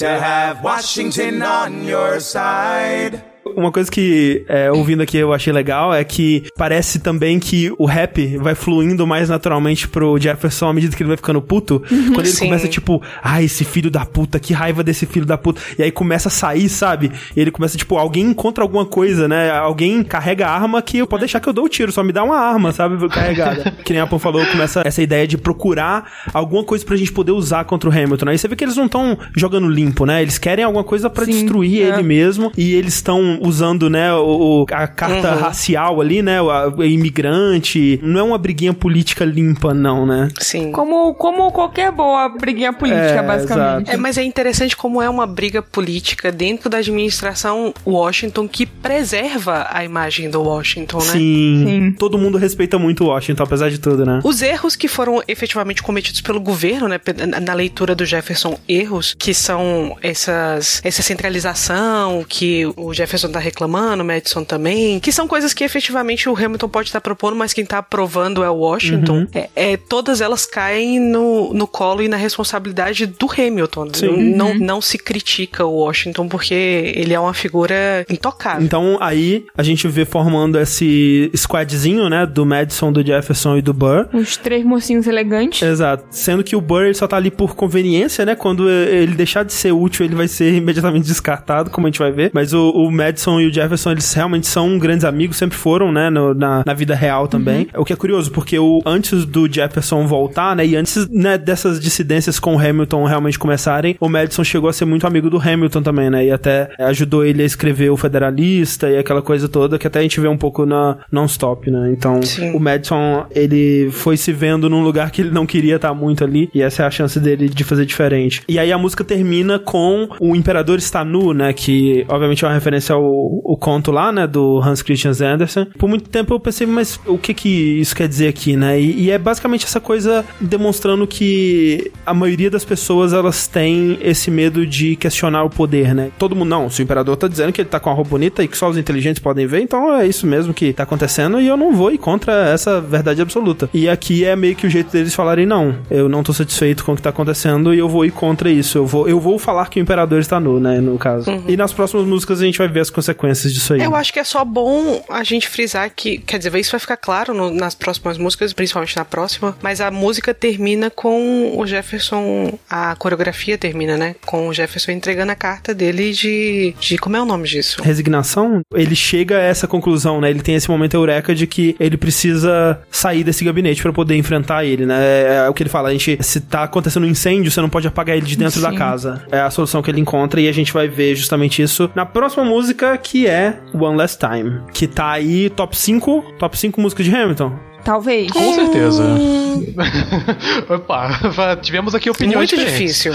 to 0.00 0.08
have 0.08 0.64
Washington 0.64 1.42
on 1.42 1.84
your 1.84 2.20
side. 2.20 3.22
Uma 3.44 3.72
coisa 3.72 3.90
que, 3.90 4.44
é, 4.48 4.70
ouvindo 4.70 5.02
aqui, 5.02 5.16
eu 5.16 5.32
achei 5.32 5.52
legal 5.52 5.94
é 5.94 6.04
que 6.04 6.44
parece 6.56 7.00
também 7.00 7.38
que 7.38 7.72
o 7.78 7.86
rap 7.86 8.36
vai 8.36 8.54
fluindo 8.54 9.06
mais 9.06 9.28
naturalmente 9.28 9.88
pro 9.88 10.18
Jefferson 10.18 10.68
à 10.68 10.72
medida 10.72 10.94
que 10.94 11.02
ele 11.02 11.08
vai 11.08 11.16
ficando 11.16 11.40
puto. 11.40 11.82
quando 11.88 12.20
ele 12.20 12.28
sim. 12.28 12.46
começa, 12.46 12.68
tipo, 12.68 13.02
ah, 13.22 13.42
esse 13.42 13.64
filho 13.64 13.90
da 13.90 14.04
puta, 14.04 14.38
que 14.38 14.52
raiva 14.52 14.82
desse 14.82 15.06
filho 15.06 15.24
da 15.24 15.38
puta. 15.38 15.60
E 15.78 15.82
aí 15.82 15.90
começa 15.90 16.28
a 16.28 16.30
sair, 16.30 16.68
sabe? 16.68 17.10
E 17.34 17.40
ele 17.40 17.50
começa, 17.50 17.78
tipo, 17.78 17.96
alguém 17.96 18.26
encontra 18.26 18.62
alguma 18.62 18.84
coisa, 18.84 19.26
né? 19.26 19.50
Alguém 19.50 20.02
carrega 20.02 20.46
a 20.46 20.54
arma 20.54 20.82
que 20.82 21.04
pode 21.06 21.20
deixar 21.20 21.40
que 21.40 21.48
eu 21.48 21.52
dou 21.52 21.64
o 21.64 21.68
tiro, 21.68 21.90
só 21.92 22.02
me 22.02 22.12
dá 22.12 22.22
uma 22.22 22.36
arma, 22.36 22.72
sabe? 22.72 23.08
Carregada. 23.08 23.70
que 23.84 23.92
nem 23.92 24.02
a 24.02 24.06
Pam 24.06 24.18
falou, 24.18 24.44
começa 24.46 24.82
essa 24.84 25.02
ideia 25.02 25.26
de 25.26 25.38
procurar 25.38 26.10
alguma 26.32 26.62
coisa 26.62 26.84
pra 26.84 26.96
gente 26.96 27.12
poder 27.12 27.32
usar 27.32 27.64
contra 27.64 27.88
o 27.88 27.92
Hamilton. 27.92 28.28
Aí 28.28 28.38
você 28.38 28.48
vê 28.48 28.56
que 28.56 28.64
eles 28.64 28.76
não 28.76 28.86
estão 28.86 29.18
jogando 29.34 29.68
limpo, 29.68 30.04
né? 30.04 30.20
Eles 30.20 30.38
querem 30.38 30.64
alguma 30.64 30.84
coisa 30.84 31.08
pra 31.08 31.24
destruir 31.24 31.82
é. 31.82 31.88
ele 31.88 32.02
mesmo. 32.02 32.52
E 32.56 32.74
eles 32.74 32.94
estão 32.94 33.29
usando, 33.42 33.88
né, 33.90 34.12
o, 34.14 34.62
o- 34.62 34.66
a 34.72 34.86
carta 34.86 35.32
Uhum. 35.34 35.40
racial 35.40 36.00
ali, 36.00 36.22
né? 36.22 36.40
O, 36.40 36.50
a- 36.50 36.68
o 36.68 36.84
imigrante. 36.84 37.98
Não 38.02 38.20
é 38.20 38.22
uma 38.22 38.38
briguinha 38.38 38.72
política 38.74 39.24
limpa, 39.24 39.72
não, 39.74 40.06
né? 40.06 40.28
Sim. 40.38 40.72
Como, 40.72 41.14
como 41.14 41.50
qualquer 41.52 41.90
boa 41.92 42.28
briguinha 42.28 42.72
política, 42.72 43.00
É, 43.00 43.22
basicamente. 43.22 43.90
É, 43.90 43.96
mas 43.96 44.16
é 44.18 44.22
interessante 44.24 44.76
como 44.76 45.00
é 45.02 45.08
uma 45.08 45.26
briga 45.26 45.62
política 45.62 46.30
dentro 46.32 46.68
da 46.70 46.78
administração 46.78 47.72
Washington 47.86 48.48
que 48.48 48.66
preserva 48.66 49.66
a 49.70 49.84
imagem 49.84 50.30
do 50.30 50.42
Washington, 50.42 50.98
né? 50.98 51.04
Sim. 51.04 51.94
Todo 51.98 52.18
mundo 52.18 52.38
respeita 52.38 52.78
muito 52.78 53.04
o 53.04 53.08
Washington, 53.08 53.42
apesar 53.42 53.70
de 53.70 53.78
tudo, 53.78 54.04
né? 54.04 54.20
Os 54.24 54.42
erros 54.42 54.76
que 54.76 54.88
foram 54.88 55.22
efetivamente 55.28 55.82
cometidos 55.82 56.20
pelo 56.20 56.40
governo, 56.40 56.88
né, 56.88 56.98
na 57.42 57.54
leitura 57.54 57.94
do 57.94 58.04
Jefferson, 58.04 58.58
erros 58.68 59.14
que 59.18 59.32
são 59.34 59.96
essas, 60.02 60.80
essa 60.84 61.02
centralização 61.02 62.24
que 62.28 62.66
o 62.76 62.92
Jefferson 62.92 63.19
tá 63.28 63.38
reclamando, 63.38 64.02
o 64.02 64.06
Madison 64.06 64.44
também, 64.44 64.98
que 65.00 65.12
são 65.12 65.26
coisas 65.28 65.52
que 65.52 65.64
efetivamente 65.64 66.28
o 66.28 66.36
Hamilton 66.36 66.68
pode 66.68 66.88
estar 66.88 67.00
propondo, 67.00 67.36
mas 67.36 67.52
quem 67.52 67.64
tá 67.64 67.78
aprovando 67.78 68.42
é 68.42 68.50
o 68.50 68.54
Washington. 68.54 69.20
Uhum. 69.20 69.26
É, 69.34 69.48
é, 69.54 69.76
todas 69.76 70.20
elas 70.20 70.46
caem 70.46 70.98
no, 71.00 71.52
no 71.54 71.66
colo 71.66 72.02
e 72.02 72.08
na 72.08 72.16
responsabilidade 72.16 73.06
do 73.06 73.28
Hamilton. 73.30 73.88
Sim. 73.92 74.34
Não, 74.34 74.50
Uhum. 74.50 74.58
não 74.58 74.80
se 74.80 74.98
critica 74.98 75.64
o 75.64 75.72
Washington 75.72 76.26
porque 76.28 76.54
ele 76.54 77.12
é 77.14 77.20
uma 77.20 77.34
figura 77.34 78.04
intocável. 78.10 78.64
Então 78.64 78.98
aí 79.00 79.44
a 79.56 79.62
gente 79.62 79.86
vê 79.88 80.04
formando 80.04 80.58
esse 80.58 81.30
squadzinho, 81.36 82.08
né? 82.08 82.26
Do 82.26 82.44
Madison, 82.46 82.92
do 82.92 83.04
Jefferson 83.04 83.56
e 83.56 83.62
do 83.62 83.72
Burr. 83.72 84.08
Os 84.12 84.36
três 84.36 84.64
mocinhos 84.64 85.06
elegantes. 85.06 85.62
Exato. 85.62 86.04
Sendo 86.10 86.42
que 86.42 86.56
o 86.56 86.60
Burr 86.60 86.84
ele 86.84 86.94
só 86.94 87.06
tá 87.06 87.16
ali 87.16 87.30
por 87.30 87.54
conveniência, 87.54 88.24
né? 88.24 88.34
Quando 88.34 88.68
ele 88.68 89.14
deixar 89.14 89.44
de 89.44 89.52
ser 89.52 89.72
útil, 89.72 90.04
ele 90.04 90.14
vai 90.14 90.28
ser 90.28 90.54
imediatamente 90.54 91.06
descartado, 91.06 91.70
como 91.70 91.86
a 91.86 91.90
gente 91.90 91.98
vai 91.98 92.10
ver. 92.12 92.30
Mas 92.32 92.52
o, 92.52 92.70
o 92.70 92.90
Madison 92.90 93.09
e 93.40 93.46
o 93.46 93.52
Jefferson, 93.52 93.90
eles 93.92 94.12
realmente 94.12 94.46
são 94.46 94.78
grandes 94.78 95.04
amigos, 95.04 95.36
sempre 95.36 95.56
foram, 95.56 95.90
né? 95.92 96.10
no- 96.10 96.34
na, 96.34 96.62
na 96.66 96.74
vida 96.74 96.94
real 96.94 97.26
também. 97.28 97.66
O 97.76 97.84
que 97.84 97.92
é 97.92 97.96
curioso, 97.96 98.30
porque 98.30 98.58
o, 98.58 98.80
antes 98.86 99.24
do 99.24 99.50
Jefferson 99.52 100.06
voltar, 100.06 100.54
né? 100.56 100.66
E 100.66 100.76
antes 100.76 101.08
né, 101.08 101.36
dessas 101.38 101.80
dissidências 101.80 102.38
com 102.38 102.56
o 102.56 102.58
Hamilton 102.58 103.04
realmente 103.04 103.38
começarem, 103.38 103.96
o 104.00 104.08
Madison 104.08 104.44
chegou 104.44 104.68
a 104.68 104.72
ser 104.72 104.84
muito 104.84 105.06
amigo 105.06 105.28
do 105.30 105.38
Hamilton 105.38 105.82
também, 105.82 106.10
né? 106.10 106.26
E 106.26 106.30
até 106.30 106.70
ajudou 106.78 107.24
ele 107.24 107.42
a 107.42 107.46
escrever 107.46 107.90
o 107.90 107.96
Federalista 107.96 108.88
e 108.88 108.98
aquela 108.98 109.22
coisa 109.22 109.48
toda, 109.48 109.78
que 109.78 109.86
até 109.86 109.98
a 109.98 110.02
gente 110.02 110.20
vê 110.20 110.28
um 110.28 110.36
pouco 110.36 110.64
na 110.66 110.98
Non-Stop, 111.10 111.70
né? 111.70 111.90
Então, 111.92 112.22
Sim. 112.22 112.52
o 112.54 112.60
Madison, 112.60 113.26
ele 113.34 113.90
foi 113.90 114.16
se 114.16 114.32
vendo 114.32 114.68
num 114.68 114.82
lugar 114.82 115.10
que 115.10 115.22
ele 115.22 115.30
não 115.30 115.46
queria 115.46 115.76
estar 115.76 115.94
muito 115.94 116.22
ali, 116.24 116.48
e 116.54 116.62
essa 116.62 116.82
é 116.82 116.86
a 116.86 116.90
chance 116.90 117.18
dele 117.18 117.48
de 117.48 117.64
fazer 117.64 117.84
diferente. 117.86 118.42
E 118.48 118.58
aí 118.58 118.72
a 118.72 118.78
música 118.78 119.02
termina 119.04 119.58
com 119.58 120.08
o 120.20 120.34
Imperador 120.36 120.78
está 120.78 121.04
nu, 121.04 121.32
né? 121.32 121.52
Que 121.52 122.04
obviamente 122.08 122.44
é 122.44 122.48
uma 122.48 122.54
referência 122.54 122.94
ao, 122.94 122.99
o, 123.00 123.40
o 123.44 123.56
conto 123.56 123.90
lá, 123.90 124.12
né, 124.12 124.26
do 124.26 124.60
Hans 124.60 124.82
Christian 124.82 125.12
Andersen, 125.22 125.66
por 125.78 125.88
muito 125.88 126.08
tempo 126.08 126.34
eu 126.34 126.40
pensei, 126.40 126.66
mas 126.66 127.00
o 127.06 127.18
que 127.18 127.34
que 127.34 127.80
isso 127.80 127.94
quer 127.94 128.08
dizer 128.08 128.28
aqui, 128.28 128.56
né? 128.56 128.80
E, 128.80 129.04
e 129.04 129.10
é 129.10 129.18
basicamente 129.18 129.64
essa 129.64 129.80
coisa 129.80 130.24
demonstrando 130.40 131.06
que 131.06 131.90
a 132.04 132.12
maioria 132.14 132.50
das 132.50 132.64
pessoas 132.64 133.12
elas 133.12 133.46
têm 133.46 133.98
esse 134.02 134.30
medo 134.30 134.66
de 134.66 134.96
questionar 134.96 135.44
o 135.44 135.50
poder, 135.50 135.94
né? 135.94 136.10
Todo 136.18 136.36
mundo, 136.36 136.48
não, 136.48 136.70
se 136.70 136.82
o 136.82 136.84
imperador 136.84 137.16
tá 137.16 137.28
dizendo 137.28 137.52
que 137.52 137.60
ele 137.60 137.68
tá 137.68 137.80
com 137.80 137.90
a 137.90 137.92
roupa 137.92 138.10
bonita 138.10 138.42
e 138.42 138.48
que 138.48 138.56
só 138.56 138.68
os 138.68 138.76
inteligentes 138.76 139.22
podem 139.22 139.46
ver, 139.46 139.60
então 139.60 139.94
é 139.94 140.06
isso 140.06 140.26
mesmo 140.26 140.52
que 140.52 140.72
tá 140.72 140.82
acontecendo 140.82 141.40
e 141.40 141.46
eu 141.46 141.56
não 141.56 141.72
vou 141.72 141.90
ir 141.92 141.98
contra 141.98 142.32
essa 142.50 142.80
verdade 142.80 143.22
absoluta. 143.22 143.70
E 143.72 143.88
aqui 143.88 144.24
é 144.24 144.34
meio 144.34 144.56
que 144.56 144.66
o 144.66 144.70
jeito 144.70 144.90
deles 144.90 145.14
falarem, 145.14 145.46
não, 145.46 145.76
eu 145.90 146.08
não 146.08 146.22
tô 146.22 146.32
satisfeito 146.32 146.84
com 146.84 146.92
o 146.92 146.96
que 146.96 147.02
tá 147.02 147.10
acontecendo 147.10 147.72
e 147.72 147.78
eu 147.78 147.88
vou 147.88 148.04
ir 148.04 148.10
contra 148.10 148.50
isso. 148.50 148.76
Eu 148.78 148.86
vou, 148.86 149.08
eu 149.08 149.20
vou 149.20 149.38
falar 149.38 149.68
que 149.68 149.80
o 149.80 149.82
imperador 149.82 150.18
está 150.18 150.40
nu, 150.40 150.58
né, 150.58 150.80
no 150.80 150.98
caso. 150.98 151.30
Uhum. 151.30 151.44
E 151.48 151.56
nas 151.56 151.72
próximas 151.72 152.06
músicas 152.06 152.40
a 152.40 152.44
gente 152.44 152.58
vai 152.58 152.68
ver 152.68 152.80
as 152.80 152.89
consequências 152.90 153.52
disso 153.52 153.74
aí. 153.74 153.80
Eu 153.82 153.94
acho 153.94 154.12
que 154.12 154.18
é 154.18 154.24
só 154.24 154.44
bom 154.44 155.02
a 155.08 155.22
gente 155.24 155.48
frisar 155.48 155.90
que, 155.94 156.18
quer 156.18 156.38
dizer, 156.38 156.54
isso 156.56 156.70
vai 156.72 156.80
ficar 156.80 156.96
claro 156.96 157.32
no- 157.34 157.50
nas 157.50 157.74
próximas 157.74 158.18
músicas, 158.18 158.52
principalmente 158.52 158.96
na 158.96 159.04
próxima, 159.04 159.56
mas 159.62 159.80
a 159.80 159.90
música 159.90 160.34
termina 160.34 160.90
com 160.90 161.56
o 161.58 161.66
Jefferson, 161.66 162.58
a 162.68 162.94
coreografia 162.96 163.56
termina, 163.58 163.96
né? 163.96 164.14
Com 164.26 164.48
o 164.48 164.52
Jefferson 164.54 164.92
entregando 164.92 165.32
a 165.32 165.34
carta 165.36 165.74
dele 165.74 166.12
de. 166.12 166.74
de 166.80 166.98
como 166.98 167.16
é 167.16 167.22
o 167.22 167.24
nome 167.24 167.46
disso? 167.48 167.82
resignação, 167.82 168.60
ele 168.74 168.94
chega 168.96 169.36
a 169.36 169.40
essa 169.42 169.66
conclusão, 169.66 170.20
né? 170.20 170.30
Ele 170.30 170.40
tem 170.42 170.54
esse 170.54 170.68
momento 170.70 170.94
eureka 170.94 171.34
de 171.34 171.46
que 171.46 171.76
ele 171.78 171.96
precisa 171.96 172.80
sair 172.90 173.22
desse 173.24 173.44
gabinete 173.44 173.82
pra 173.82 173.92
poder 173.92 174.16
enfrentar 174.16 174.64
ele, 174.64 174.86
né? 174.86 174.96
É, 175.00 175.34
é 175.46 175.48
o 175.48 175.54
que 175.54 175.62
ele 175.62 175.70
fala, 175.70 175.88
a 175.88 175.92
gente, 175.92 176.18
se 176.22 176.40
tá 176.40 176.64
acontecendo 176.64 177.04
um 177.04 177.08
incêndio, 177.10 177.50
você 177.50 177.60
não 177.60 177.68
pode 177.68 177.86
apagar 177.88 178.16
ele 178.16 178.26
de 178.26 178.36
dentro 178.36 178.60
da 178.60 178.70
Sim. 178.70 178.76
casa. 178.76 179.24
É 179.30 179.40
a 179.40 179.50
solução 179.50 179.82
que 179.82 179.90
ele 179.90 180.00
encontra 180.00 180.40
e 180.40 180.48
a 180.48 180.52
gente 180.52 180.72
vai 180.72 180.88
ver 180.88 181.14
justamente 181.14 181.62
isso 181.62 181.90
na 181.94 182.04
próxima 182.06 182.44
música, 182.44 182.79
que 183.02 183.26
é 183.26 183.58
One 183.74 183.96
Last 183.96 184.18
Time, 184.18 184.62
que 184.72 184.86
tá 184.86 185.10
aí 185.10 185.50
top 185.50 185.76
5, 185.76 186.34
top 186.38 186.58
5 186.58 186.80
músicas 186.80 187.06
de 187.06 187.14
Hamilton. 187.14 187.69
Talvez. 187.84 188.30
Com 188.30 188.54
certeza. 188.54 189.04
Opa, 190.68 191.56
tivemos 191.60 191.94
aqui 191.94 192.10
opiniões 192.10 192.50
Muito 192.50 192.56
diferentes. 192.56 193.02
difícil. 193.02 193.12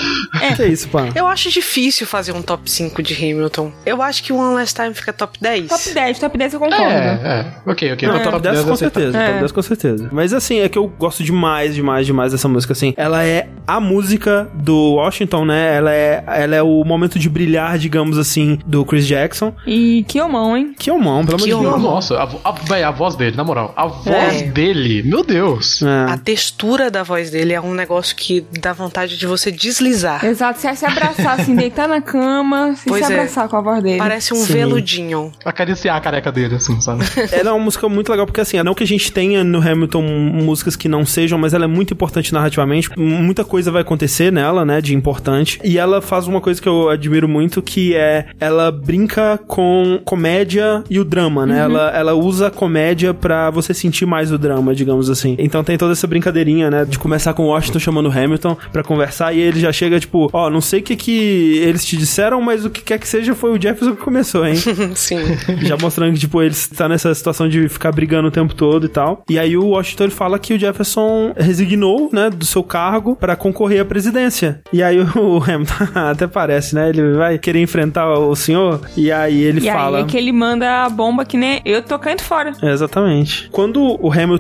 Que 0.56 0.64
é 0.64 0.68
isso, 0.68 0.88
pá? 0.90 1.10
Eu 1.16 1.28
acho 1.28 1.50
difícil 1.50 2.06
fazer 2.08 2.32
um 2.32 2.42
top 2.42 2.70
5 2.70 3.02
de 3.02 3.14
Hamilton. 3.14 3.72
Eu 3.86 4.02
acho 4.02 4.24
que 4.24 4.32
o 4.34 4.38
One 4.38 4.56
Last 4.56 4.76
Time 4.76 4.94
fica 4.94 5.12
top 5.14 5.38
10. 5.40 5.68
Top 5.70 5.90
10, 5.94 6.20
top 6.20 6.38
10 6.38 6.54
eu 6.54 6.60
concordo. 6.60 6.84
É, 6.84 7.20
é. 7.66 7.70
Ok, 7.72 7.94
ok. 7.94 8.08
Não, 8.08 8.16
Top 8.20 8.32
top 8.32 8.44
10 8.44 8.64
com 8.64 8.76
certeza, 8.76 9.18
É. 9.18 9.28
top 9.28 9.40
10 9.40 9.52
com 9.52 9.62
certeza. 9.62 10.10
Mas 10.12 10.34
assim, 10.34 10.60
é 10.60 10.70
que 10.70 10.78
eu 10.78 10.88
gosto 10.88 11.24
demais, 11.24 11.76
demais, 11.76 12.06
demais 12.06 12.32
dessa 12.32 12.48
música, 12.48 12.74
assim. 12.74 12.94
Ela 12.98 13.24
é 13.24 13.48
a 13.68 13.80
música 13.80 14.50
do 14.54 14.94
Washington, 14.96 15.46
né? 15.46 15.76
Ela 15.78 15.94
é, 15.94 16.24
ela 16.28 16.56
é 16.56 16.62
o 16.62 16.84
momento 16.84 17.18
de 17.20 17.30
brilhar, 17.30 17.78
digamos 17.78 18.18
assim, 18.18 18.60
do 18.66 18.86
Chris 18.86 19.06
Jackson. 19.08 19.54
E 19.66 20.06
que 20.08 20.20
homão, 20.22 20.56
hein? 20.56 20.74
Que 20.78 20.92
homão, 20.92 21.26
pelo 21.26 21.38
amor 21.38 21.48
de 21.48 21.70
Deus. 21.70 21.82
Nossa, 21.82 22.16
a, 22.18 22.50
a, 22.50 22.52
véi, 22.52 22.84
a 22.84 22.92
voz 22.92 23.16
dele, 23.16 23.36
na 23.36 23.44
moral. 23.44 23.74
A 23.76 23.88
voz 23.88 24.42
É. 24.42 24.44
dele, 24.56 25.04
meu 25.04 25.22
Deus. 25.22 25.82
É. 25.82 26.14
A 26.14 26.18
textura 26.18 26.90
da 26.90 27.04
voz 27.04 27.30
dele 27.30 27.52
é 27.52 27.60
um 27.60 27.74
negócio 27.74 28.16
que 28.16 28.46
dá 28.62 28.72
vontade 28.72 29.18
de 29.18 29.28
você 29.28 29.52
deslizar. 29.52 30.24
Exato, 30.24 30.62
se 30.62 30.76
se 30.76 30.86
abraçar, 30.86 31.40
assim, 31.40 31.54
deitar 31.56 31.90
na 31.90 32.02
cama 32.02 32.74
e 32.86 32.90
Pois 32.90 33.06
se 33.06 33.12
é. 33.12 33.16
abraçar 33.16 33.50
com 33.50 33.58
a 33.58 33.62
voz 33.62 33.84
dele. 33.84 33.98
Parece 33.98 34.34
um 34.34 34.38
Sim. 34.38 34.54
veludinho. 34.54 35.32
Acariciar 35.44 35.98
a 35.98 36.00
careca 36.00 36.32
dele, 36.32 36.56
assim, 36.56 36.80
sabe? 36.80 37.04
Ela 37.32 37.50
é 37.50 37.52
uma 37.52 37.64
música 37.64 37.90
muito 37.90 38.10
legal, 38.10 38.26
porque 38.26 38.40
assim, 38.40 38.62
não 38.64 38.74
que 38.74 38.84
a 38.84 38.88
gente 38.88 39.12
tenha 39.12 39.44
no 39.44 39.60
Hamilton 39.60 40.02
músicas 40.02 40.76
que 40.78 40.88
não 40.88 41.06
sejam, 41.06 41.38
mas 41.38 41.54
ela 41.54 41.66
é 41.66 41.68
muito 41.68 41.94
importante 41.94 42.34
narrativamente. 42.34 42.90
Muita 42.98 43.44
coisa 43.44 43.72
vai 43.72 43.82
acontecer 43.82 44.32
nela, 44.32 44.64
né, 44.64 44.80
de 44.80 44.96
importante. 44.96 45.60
E 45.64 45.78
ela 45.78 46.02
faz 46.02 46.28
uma 46.28 46.40
coisa 46.40 46.62
que 46.62 46.68
eu 46.68 46.90
admiro 46.90 47.28
muito, 47.28 47.62
que 47.62 47.94
é 47.94 48.28
ela 48.40 48.72
brinca 48.72 49.38
com 49.48 50.00
comédia 50.06 50.84
e 50.90 51.00
o 51.00 51.04
drama, 51.04 51.46
né? 51.46 51.60
Ela, 51.60 51.92
ela 51.92 52.14
usa 52.14 52.48
a 52.48 52.52
comédia 52.52 53.14
pra 53.14 53.50
você 53.50 53.74
sentir 53.74 54.06
mais 54.06 54.32
o 54.32 54.38
drama, 54.46 54.76
digamos 54.76 55.10
assim. 55.10 55.36
Então 55.40 55.64
tem 55.64 55.78
toda 55.78 55.94
essa 55.94 56.06
brincadeirinha, 56.06 56.70
né, 56.70 56.86
de 56.86 57.00
começar 57.00 57.34
com 57.34 57.44
o 57.44 57.48
Washington 57.48 57.80
chamando 57.80 58.10
o 58.10 58.12
Hamilton 58.12 58.56
pra 58.72 58.84
conversar 58.84 59.34
e 59.34 59.40
ele 59.40 59.60
já 59.60 59.72
chega 59.72 60.00
tipo, 60.00 60.30
ó, 60.32 60.50
não 60.50 60.62
sei 60.62 60.80
o 60.82 60.84
que 60.84 60.96
que 60.96 61.58
eles 61.58 61.84
te 61.84 61.98
disseram, 61.98 62.40
mas 62.42 62.64
o 62.64 62.70
que 62.70 62.82
quer 62.82 63.00
que 63.00 63.08
seja 63.08 63.34
foi 63.34 63.52
o 63.52 63.62
Jefferson 63.62 63.96
que 63.96 64.02
começou, 64.04 64.46
hein? 64.46 64.56
Sim. 64.96 65.18
Já 65.66 65.76
mostrando 65.78 66.14
que, 66.14 66.20
tipo, 66.20 66.42
ele 66.42 66.52
está 66.52 66.88
nessa 66.88 67.14
situação 67.14 67.50
de 67.50 67.68
ficar 67.68 67.92
brigando 67.92 68.28
o 68.28 68.32
tempo 68.32 68.54
todo 68.54 68.86
e 68.86 68.90
tal. 68.90 69.24
E 69.30 69.40
aí 69.40 69.58
o 69.58 69.70
Washington 69.70 70.04
ele 70.06 70.14
fala 70.14 70.38
que 70.38 70.54
o 70.54 70.60
Jefferson 70.60 71.34
resignou, 71.36 72.10
né, 72.12 72.30
do 72.30 72.46
seu 72.46 72.64
cargo 72.64 73.16
pra 73.16 73.36
concorrer 73.36 73.82
à 73.82 73.86
presidência. 73.86 74.62
E 74.72 74.84
aí 74.84 75.00
o 75.16 75.38
Hamilton 75.44 75.88
até 75.96 76.28
parece, 76.28 76.76
né? 76.76 76.90
Ele 76.90 77.14
vai 77.14 77.38
querer 77.38 77.62
enfrentar 77.62 78.14
o 78.14 78.36
senhor. 78.36 78.82
E 78.96 79.12
aí 79.12 79.42
ele 79.42 79.60
e 79.60 79.72
fala. 79.72 79.98
aí 79.98 80.04
é 80.04 80.08
que 80.08 80.18
ele 80.18 80.32
manda 80.32 80.84
a 80.84 80.90
bomba 80.90 81.26
que 81.26 81.38
nem 81.38 81.62
eu 81.66 81.82
tô 81.82 81.98
caindo 81.98 82.22
fora. 82.22 82.54
É, 82.62 82.76
Exatamente. 82.76 83.50
Quando 83.52 83.82
o 83.82 84.12
Hamilton 84.12 84.35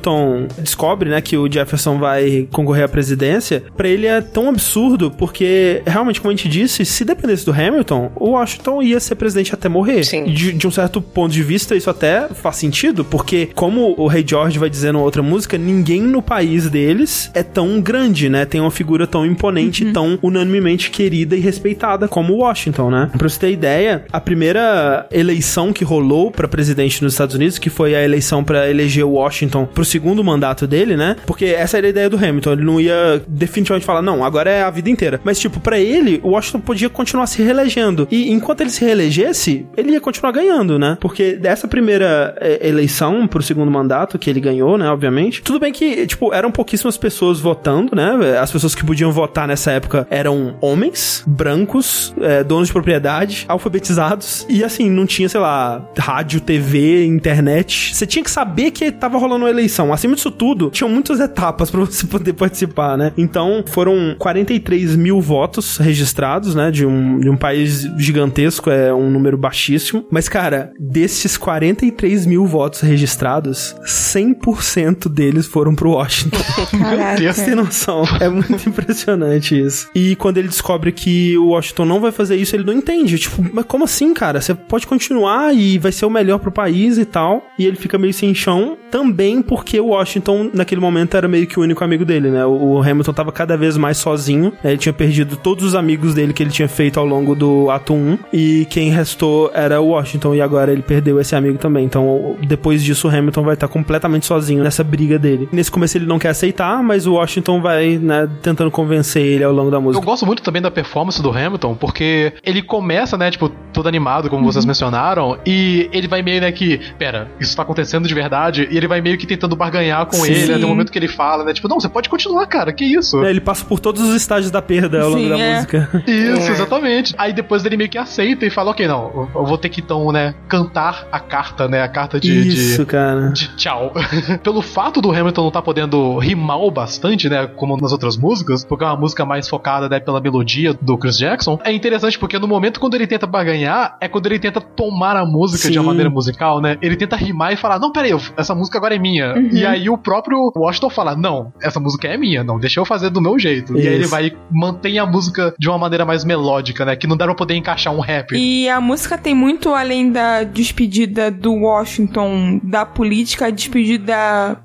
descobre, 0.57 1.09
né, 1.09 1.21
que 1.21 1.37
o 1.37 1.51
Jefferson 1.51 1.97
vai 1.97 2.47
concorrer 2.51 2.85
à 2.85 2.87
presidência, 2.87 3.63
pra 3.75 3.87
ele 3.87 4.07
é 4.07 4.21
tão 4.21 4.49
absurdo 4.49 5.11
porque 5.11 5.81
realmente, 5.85 6.21
como 6.21 6.31
a 6.31 6.35
gente 6.35 6.49
disse, 6.49 6.85
se 6.85 7.05
dependesse 7.05 7.45
do 7.45 7.51
Hamilton, 7.51 8.11
o 8.15 8.31
Washington 8.31 8.81
ia 8.81 8.99
ser 8.99 9.15
presidente 9.15 9.53
até 9.53 9.69
morrer. 9.69 10.03
Sim. 10.03 10.25
De, 10.25 10.53
de 10.53 10.67
um 10.67 10.71
certo 10.71 11.01
ponto 11.01 11.31
de 11.31 11.43
vista, 11.43 11.75
isso 11.75 11.89
até 11.89 12.27
faz 12.29 12.57
sentido, 12.57 13.03
porque 13.03 13.49
como 13.53 13.95
o 13.97 14.07
Rei 14.07 14.23
George 14.27 14.59
vai 14.59 14.69
dizer 14.69 14.93
em 14.93 14.97
outra 14.97 15.21
música, 15.21 15.57
ninguém 15.57 16.01
no 16.01 16.21
país 16.21 16.69
deles 16.69 17.31
é 17.33 17.43
tão 17.43 17.79
grande, 17.81 18.29
né? 18.29 18.45
Tem 18.45 18.61
uma 18.61 18.71
figura 18.71 19.07
tão 19.07 19.25
imponente, 19.25 19.85
tão 19.91 20.19
unanimemente 20.21 20.89
querida 20.89 21.35
e 21.35 21.39
respeitada 21.39 22.07
como 22.07 22.33
o 22.33 22.37
Washington, 22.37 22.89
né? 22.89 23.09
Pra 23.17 23.29
você 23.29 23.39
ter 23.39 23.51
ideia, 23.51 24.05
a 24.11 24.19
primeira 24.19 25.07
eleição 25.11 25.71
que 25.71 25.83
rolou 25.83 26.31
pra 26.31 26.47
presidente 26.47 27.03
nos 27.03 27.13
Estados 27.13 27.35
Unidos, 27.35 27.57
que 27.57 27.69
foi 27.69 27.95
a 27.95 28.03
eleição 28.03 28.43
pra 28.43 28.69
eleger 28.69 29.05
o 29.05 29.11
Washington 29.11 29.65
pro 29.65 29.84
segundo 29.85 30.23
mandato 30.23 30.67
dele, 30.67 30.95
né? 30.95 31.15
Porque 31.25 31.45
essa 31.45 31.77
era 31.77 31.87
a 31.87 31.89
ideia 31.89 32.09
do 32.09 32.17
Hamilton, 32.17 32.53
ele 32.53 32.63
não 32.63 32.79
ia 32.79 33.21
definitivamente 33.27 33.85
falar, 33.85 34.01
não, 34.01 34.23
agora 34.23 34.49
é 34.49 34.63
a 34.63 34.69
vida 34.69 34.89
inteira. 34.89 35.19
Mas, 35.23 35.39
tipo, 35.39 35.59
pra 35.59 35.79
ele, 35.79 36.19
o 36.23 36.29
Washington 36.29 36.59
podia 36.59 36.89
continuar 36.89 37.27
se 37.27 37.41
reelegendo. 37.41 38.07
E 38.11 38.31
enquanto 38.31 38.61
ele 38.61 38.69
se 38.69 38.83
reelegesse, 38.83 39.65
ele 39.77 39.91
ia 39.91 40.01
continuar 40.01 40.31
ganhando, 40.31 40.77
né? 40.79 40.97
Porque 40.99 41.33
dessa 41.33 41.67
primeira 41.67 42.35
é, 42.39 42.67
eleição 42.67 43.27
pro 43.27 43.41
segundo 43.41 43.71
mandato, 43.71 44.17
que 44.17 44.29
ele 44.29 44.39
ganhou, 44.39 44.77
né, 44.77 44.89
obviamente, 44.89 45.41
tudo 45.41 45.59
bem 45.59 45.71
que, 45.71 46.07
tipo, 46.07 46.33
eram 46.33 46.51
pouquíssimas 46.51 46.97
pessoas 46.97 47.39
votando, 47.39 47.95
né? 47.95 48.37
As 48.39 48.51
pessoas 48.51 48.73
que 48.73 48.85
podiam 48.85 49.11
votar 49.11 49.47
nessa 49.47 49.71
época 49.71 50.07
eram 50.09 50.55
homens, 50.61 51.23
brancos, 51.25 52.13
é, 52.21 52.43
donos 52.43 52.67
de 52.67 52.73
propriedade, 52.73 53.45
alfabetizados, 53.47 54.45
e 54.49 54.63
assim, 54.63 54.89
não 54.89 55.05
tinha, 55.05 55.29
sei 55.29 55.39
lá, 55.39 55.83
rádio, 55.97 56.39
TV, 56.39 57.05
internet. 57.05 57.95
Você 57.95 58.05
tinha 58.05 58.23
que 58.23 58.31
saber 58.31 58.71
que 58.71 58.91
tava 58.91 59.17
rolando 59.17 59.45
uma 59.45 59.49
eleição. 59.49 59.74
Acima 59.93 60.15
disso 60.15 60.31
tudo, 60.31 60.69
tinham 60.69 60.89
muitas 60.89 61.19
etapas 61.19 61.69
pra 61.71 61.81
você 61.81 62.05
poder 62.05 62.33
participar, 62.33 62.97
né? 62.97 63.13
Então, 63.17 63.63
foram 63.67 64.15
43 64.17 64.95
mil 64.95 65.21
votos 65.21 65.77
registrados, 65.77 66.55
né? 66.55 66.71
De 66.71 66.85
um, 66.85 67.19
de 67.19 67.29
um 67.29 67.37
país 67.37 67.81
gigantesco, 67.97 68.69
é 68.69 68.93
um 68.93 69.09
número 69.09 69.37
baixíssimo. 69.37 70.05
Mas, 70.11 70.29
cara, 70.29 70.71
desses 70.79 71.37
43 71.37 72.25
mil 72.25 72.45
votos 72.45 72.81
registrados, 72.81 73.75
100% 73.85 75.09
deles 75.09 75.47
foram 75.47 75.75
pro 75.75 75.91
Washington. 75.91 76.39
Caraca. 76.77 77.33
Você 77.33 77.45
tem 77.45 77.55
noção? 77.55 78.03
É 78.19 78.29
muito 78.29 78.67
impressionante 78.67 79.59
isso. 79.59 79.89
E 79.95 80.15
quando 80.15 80.37
ele 80.37 80.47
descobre 80.47 80.91
que 80.91 81.37
o 81.37 81.49
Washington 81.49 81.85
não 81.85 81.99
vai 81.99 82.11
fazer 82.11 82.35
isso, 82.35 82.55
ele 82.55 82.63
não 82.63 82.73
entende. 82.73 83.17
Tipo, 83.17 83.43
mas 83.53 83.65
como 83.65 83.83
assim, 83.83 84.13
cara? 84.13 84.41
Você 84.41 84.53
pode 84.53 84.87
continuar 84.87 85.55
e 85.55 85.77
vai 85.77 85.91
ser 85.91 86.05
o 86.05 86.09
melhor 86.09 86.39
pro 86.39 86.51
país 86.51 86.97
e 86.97 87.05
tal. 87.05 87.43
E 87.57 87.65
ele 87.65 87.77
fica 87.77 87.97
meio 87.97 88.13
sem 88.13 88.33
chão. 88.33 88.77
Também 88.91 89.41
porque 89.41 89.64
o 89.79 89.87
Washington, 89.87 90.49
naquele 90.53 90.79
momento, 90.81 91.15
era 91.17 91.27
meio 91.27 91.47
que 91.47 91.59
o 91.59 91.63
único 91.63 91.83
amigo 91.83 92.05
dele, 92.05 92.29
né? 92.29 92.45
O 92.45 92.81
Hamilton 92.81 93.13
tava 93.13 93.31
cada 93.31 93.57
vez 93.57 93.77
mais 93.77 93.97
sozinho. 93.97 94.53
né? 94.63 94.71
Ele 94.71 94.77
tinha 94.77 94.93
perdido 94.93 95.35
todos 95.37 95.63
os 95.63 95.75
amigos 95.75 96.13
dele 96.13 96.33
que 96.33 96.43
ele 96.43 96.49
tinha 96.51 96.67
feito 96.67 96.99
ao 96.99 97.05
longo 97.05 97.35
do 97.35 97.69
ato 97.71 97.93
1. 97.93 98.17
E 98.33 98.65
quem 98.69 98.89
restou 98.89 99.51
era 99.53 99.79
o 99.81 99.87
Washington. 99.89 100.35
E 100.35 100.41
agora 100.41 100.71
ele 100.71 100.81
perdeu 100.81 101.19
esse 101.19 101.35
amigo 101.35 101.57
também. 101.57 101.85
Então, 101.85 102.35
depois 102.47 102.83
disso, 102.83 103.07
o 103.07 103.11
Hamilton 103.11 103.43
vai 103.43 103.53
estar 103.55 103.67
completamente 103.67 104.25
sozinho 104.25 104.63
nessa 104.63 104.83
briga 104.83 105.17
dele. 105.17 105.47
Nesse 105.51 105.71
começo 105.71 105.97
ele 105.97 106.05
não 106.05 106.19
quer 106.19 106.29
aceitar, 106.29 106.81
mas 106.83 107.05
o 107.07 107.13
Washington 107.13 107.61
vai, 107.61 107.97
né, 107.97 108.29
tentando 108.41 108.69
convencer 108.71 109.21
ele 109.23 109.43
ao 109.43 109.51
longo 109.53 109.71
da 109.71 109.77
Eu 109.77 109.81
música. 109.81 110.05
gosto 110.05 110.25
muito 110.25 110.43
também 110.43 110.61
da 110.61 110.69
performance 110.71 111.21
do 111.21 111.29
Hamilton, 111.31 111.75
porque 111.75 112.33
ele 112.43 112.61
começa, 112.61 113.17
né, 113.17 113.31
tipo, 113.31 113.49
todo 113.73 113.87
animado, 113.87 114.29
como 114.29 114.43
Uhum. 114.43 114.51
vocês 114.51 114.65
mencionaram, 114.65 115.37
e 115.45 115.89
ele 115.91 116.07
vai 116.07 116.21
meio, 116.21 116.41
né, 116.41 116.51
que, 116.51 116.79
pera, 116.97 117.27
isso 117.39 117.55
tá 117.55 117.63
acontecendo 117.63 118.07
de 118.07 118.13
verdade, 118.13 118.67
e 118.69 118.77
ele 118.77 118.87
vai 118.87 119.01
meio 119.01 119.17
que 119.17 119.25
tentando 119.25 119.54
tentando 119.55 119.57
barganhar 119.57 120.05
com 120.05 120.17
Sim. 120.17 120.31
ele, 120.31 120.45
né? 120.47 120.55
Tem 120.55 120.65
um 120.65 120.69
momento 120.69 120.91
que 120.91 120.99
ele 120.99 121.07
fala, 121.07 121.43
né? 121.43 121.53
Tipo, 121.53 121.67
não, 121.67 121.79
você 121.79 121.89
pode 121.89 122.09
continuar, 122.09 122.45
cara, 122.45 122.71
que 122.73 122.83
isso? 122.83 123.23
É, 123.23 123.29
ele 123.29 123.41
passa 123.41 123.65
por 123.65 123.79
todos 123.79 124.01
os 124.01 124.15
estágios 124.15 124.51
da 124.51 124.61
perda 124.61 125.01
ao 125.01 125.09
longo 125.09 125.23
Sim, 125.23 125.29
da 125.29 125.39
é. 125.39 125.55
música. 125.55 125.89
Isso, 126.05 126.51
exatamente. 126.51 127.15
Aí 127.17 127.33
depois 127.33 127.65
ele 127.65 127.77
meio 127.77 127.89
que 127.89 127.97
aceita 127.97 128.45
e 128.45 128.49
fala, 128.49 128.71
ok, 128.71 128.87
não, 128.87 129.29
eu- 129.33 129.45
vou 129.45 129.57
ter 129.57 129.69
que 129.69 129.81
então, 129.81 130.11
né, 130.11 130.33
cantar 130.47 131.07
a 131.11 131.19
carta, 131.19 131.67
né, 131.67 131.81
a 131.81 131.87
carta 131.87 132.19
de... 132.19 132.31
Isso, 132.47 132.79
de... 132.79 132.85
cara. 132.85 133.29
de 133.29 133.55
tchau. 133.55 133.93
Pelo 134.43 134.61
fato 134.61 135.01
do 135.01 135.11
Hamilton 135.11 135.41
não 135.41 135.47
estar 135.49 135.61
podendo 135.61 136.17
rimar 136.17 136.59
o 136.59 136.71
bastante, 136.71 137.29
né, 137.29 137.47
como 137.47 137.77
nas 137.77 137.91
outras 137.91 138.17
músicas, 138.17 138.65
porque 138.65 138.83
é 138.83 138.87
uma 138.87 138.95
música 138.97 139.23
mais 139.25 139.47
focada, 139.47 139.87
né, 139.87 139.99
pela 139.99 140.19
melodia 140.19 140.73
do 140.73 140.97
Chris 140.97 141.17
Jackson, 141.17 141.59
é 141.63 141.71
interessante 141.71 142.17
porque 142.17 142.39
no 142.39 142.47
momento 142.47 142.79
quando 142.79 142.95
ele 142.95 143.05
tenta 143.05 143.27
barganhar, 143.27 143.95
é 144.01 144.07
quando 144.07 144.25
ele 144.25 144.39
tenta 144.39 144.59
tomar 144.59 145.15
a 145.15 145.25
música 145.25 145.69
de 145.69 145.77
uma 145.77 145.83
Sim. 145.83 145.87
maneira 145.87 146.09
musical, 146.09 146.59
né, 146.59 146.77
ele 146.81 146.95
tenta 146.95 147.15
rimar 147.15 147.53
e 147.53 147.55
falar, 147.57 147.79
não, 147.79 147.91
peraí, 147.91 148.11
essa 148.35 148.55
música 148.55 148.77
agora 148.77 148.95
é 148.95 148.99
minha. 148.99 149.34
Uhum. 149.35 149.49
E 149.51 149.65
aí 149.65 149.89
o 149.89 149.97
próprio 149.97 150.51
Washington 150.55 150.89
fala, 150.89 151.15
não, 151.15 151.51
essa 151.61 151.79
música 151.79 152.07
é 152.07 152.17
minha, 152.17 152.43
não, 152.43 152.59
deixa 152.59 152.79
eu 152.79 152.85
fazer 152.85 153.09
do 153.09 153.21
meu 153.21 153.37
jeito. 153.39 153.75
E 153.77 153.81
aí 153.81 153.93
ele 153.93 154.01
Isso. 154.01 154.09
vai 154.11 154.31
mantém 154.51 154.99
a 154.99 155.05
música 155.05 155.53
de 155.59 155.67
uma 155.69 155.77
maneira 155.77 156.05
mais 156.05 156.23
melódica, 156.23 156.85
né, 156.85 156.95
que 156.95 157.07
não 157.07 157.17
dá 157.17 157.25
pra 157.25 157.35
poder 157.35 157.55
encaixar 157.55 157.93
um 157.93 157.99
rap. 157.99 158.33
E 158.35 158.67
a 158.69 158.79
música 158.81 159.17
tem 159.17 159.33
muito 159.35 159.69
além 159.73 160.11
da 160.11 160.43
despedida 160.43 161.29
do 161.31 161.53
Washington 161.53 162.59
da 162.63 162.85
política, 162.85 163.47
a 163.47 163.49
despedida 163.49 164.15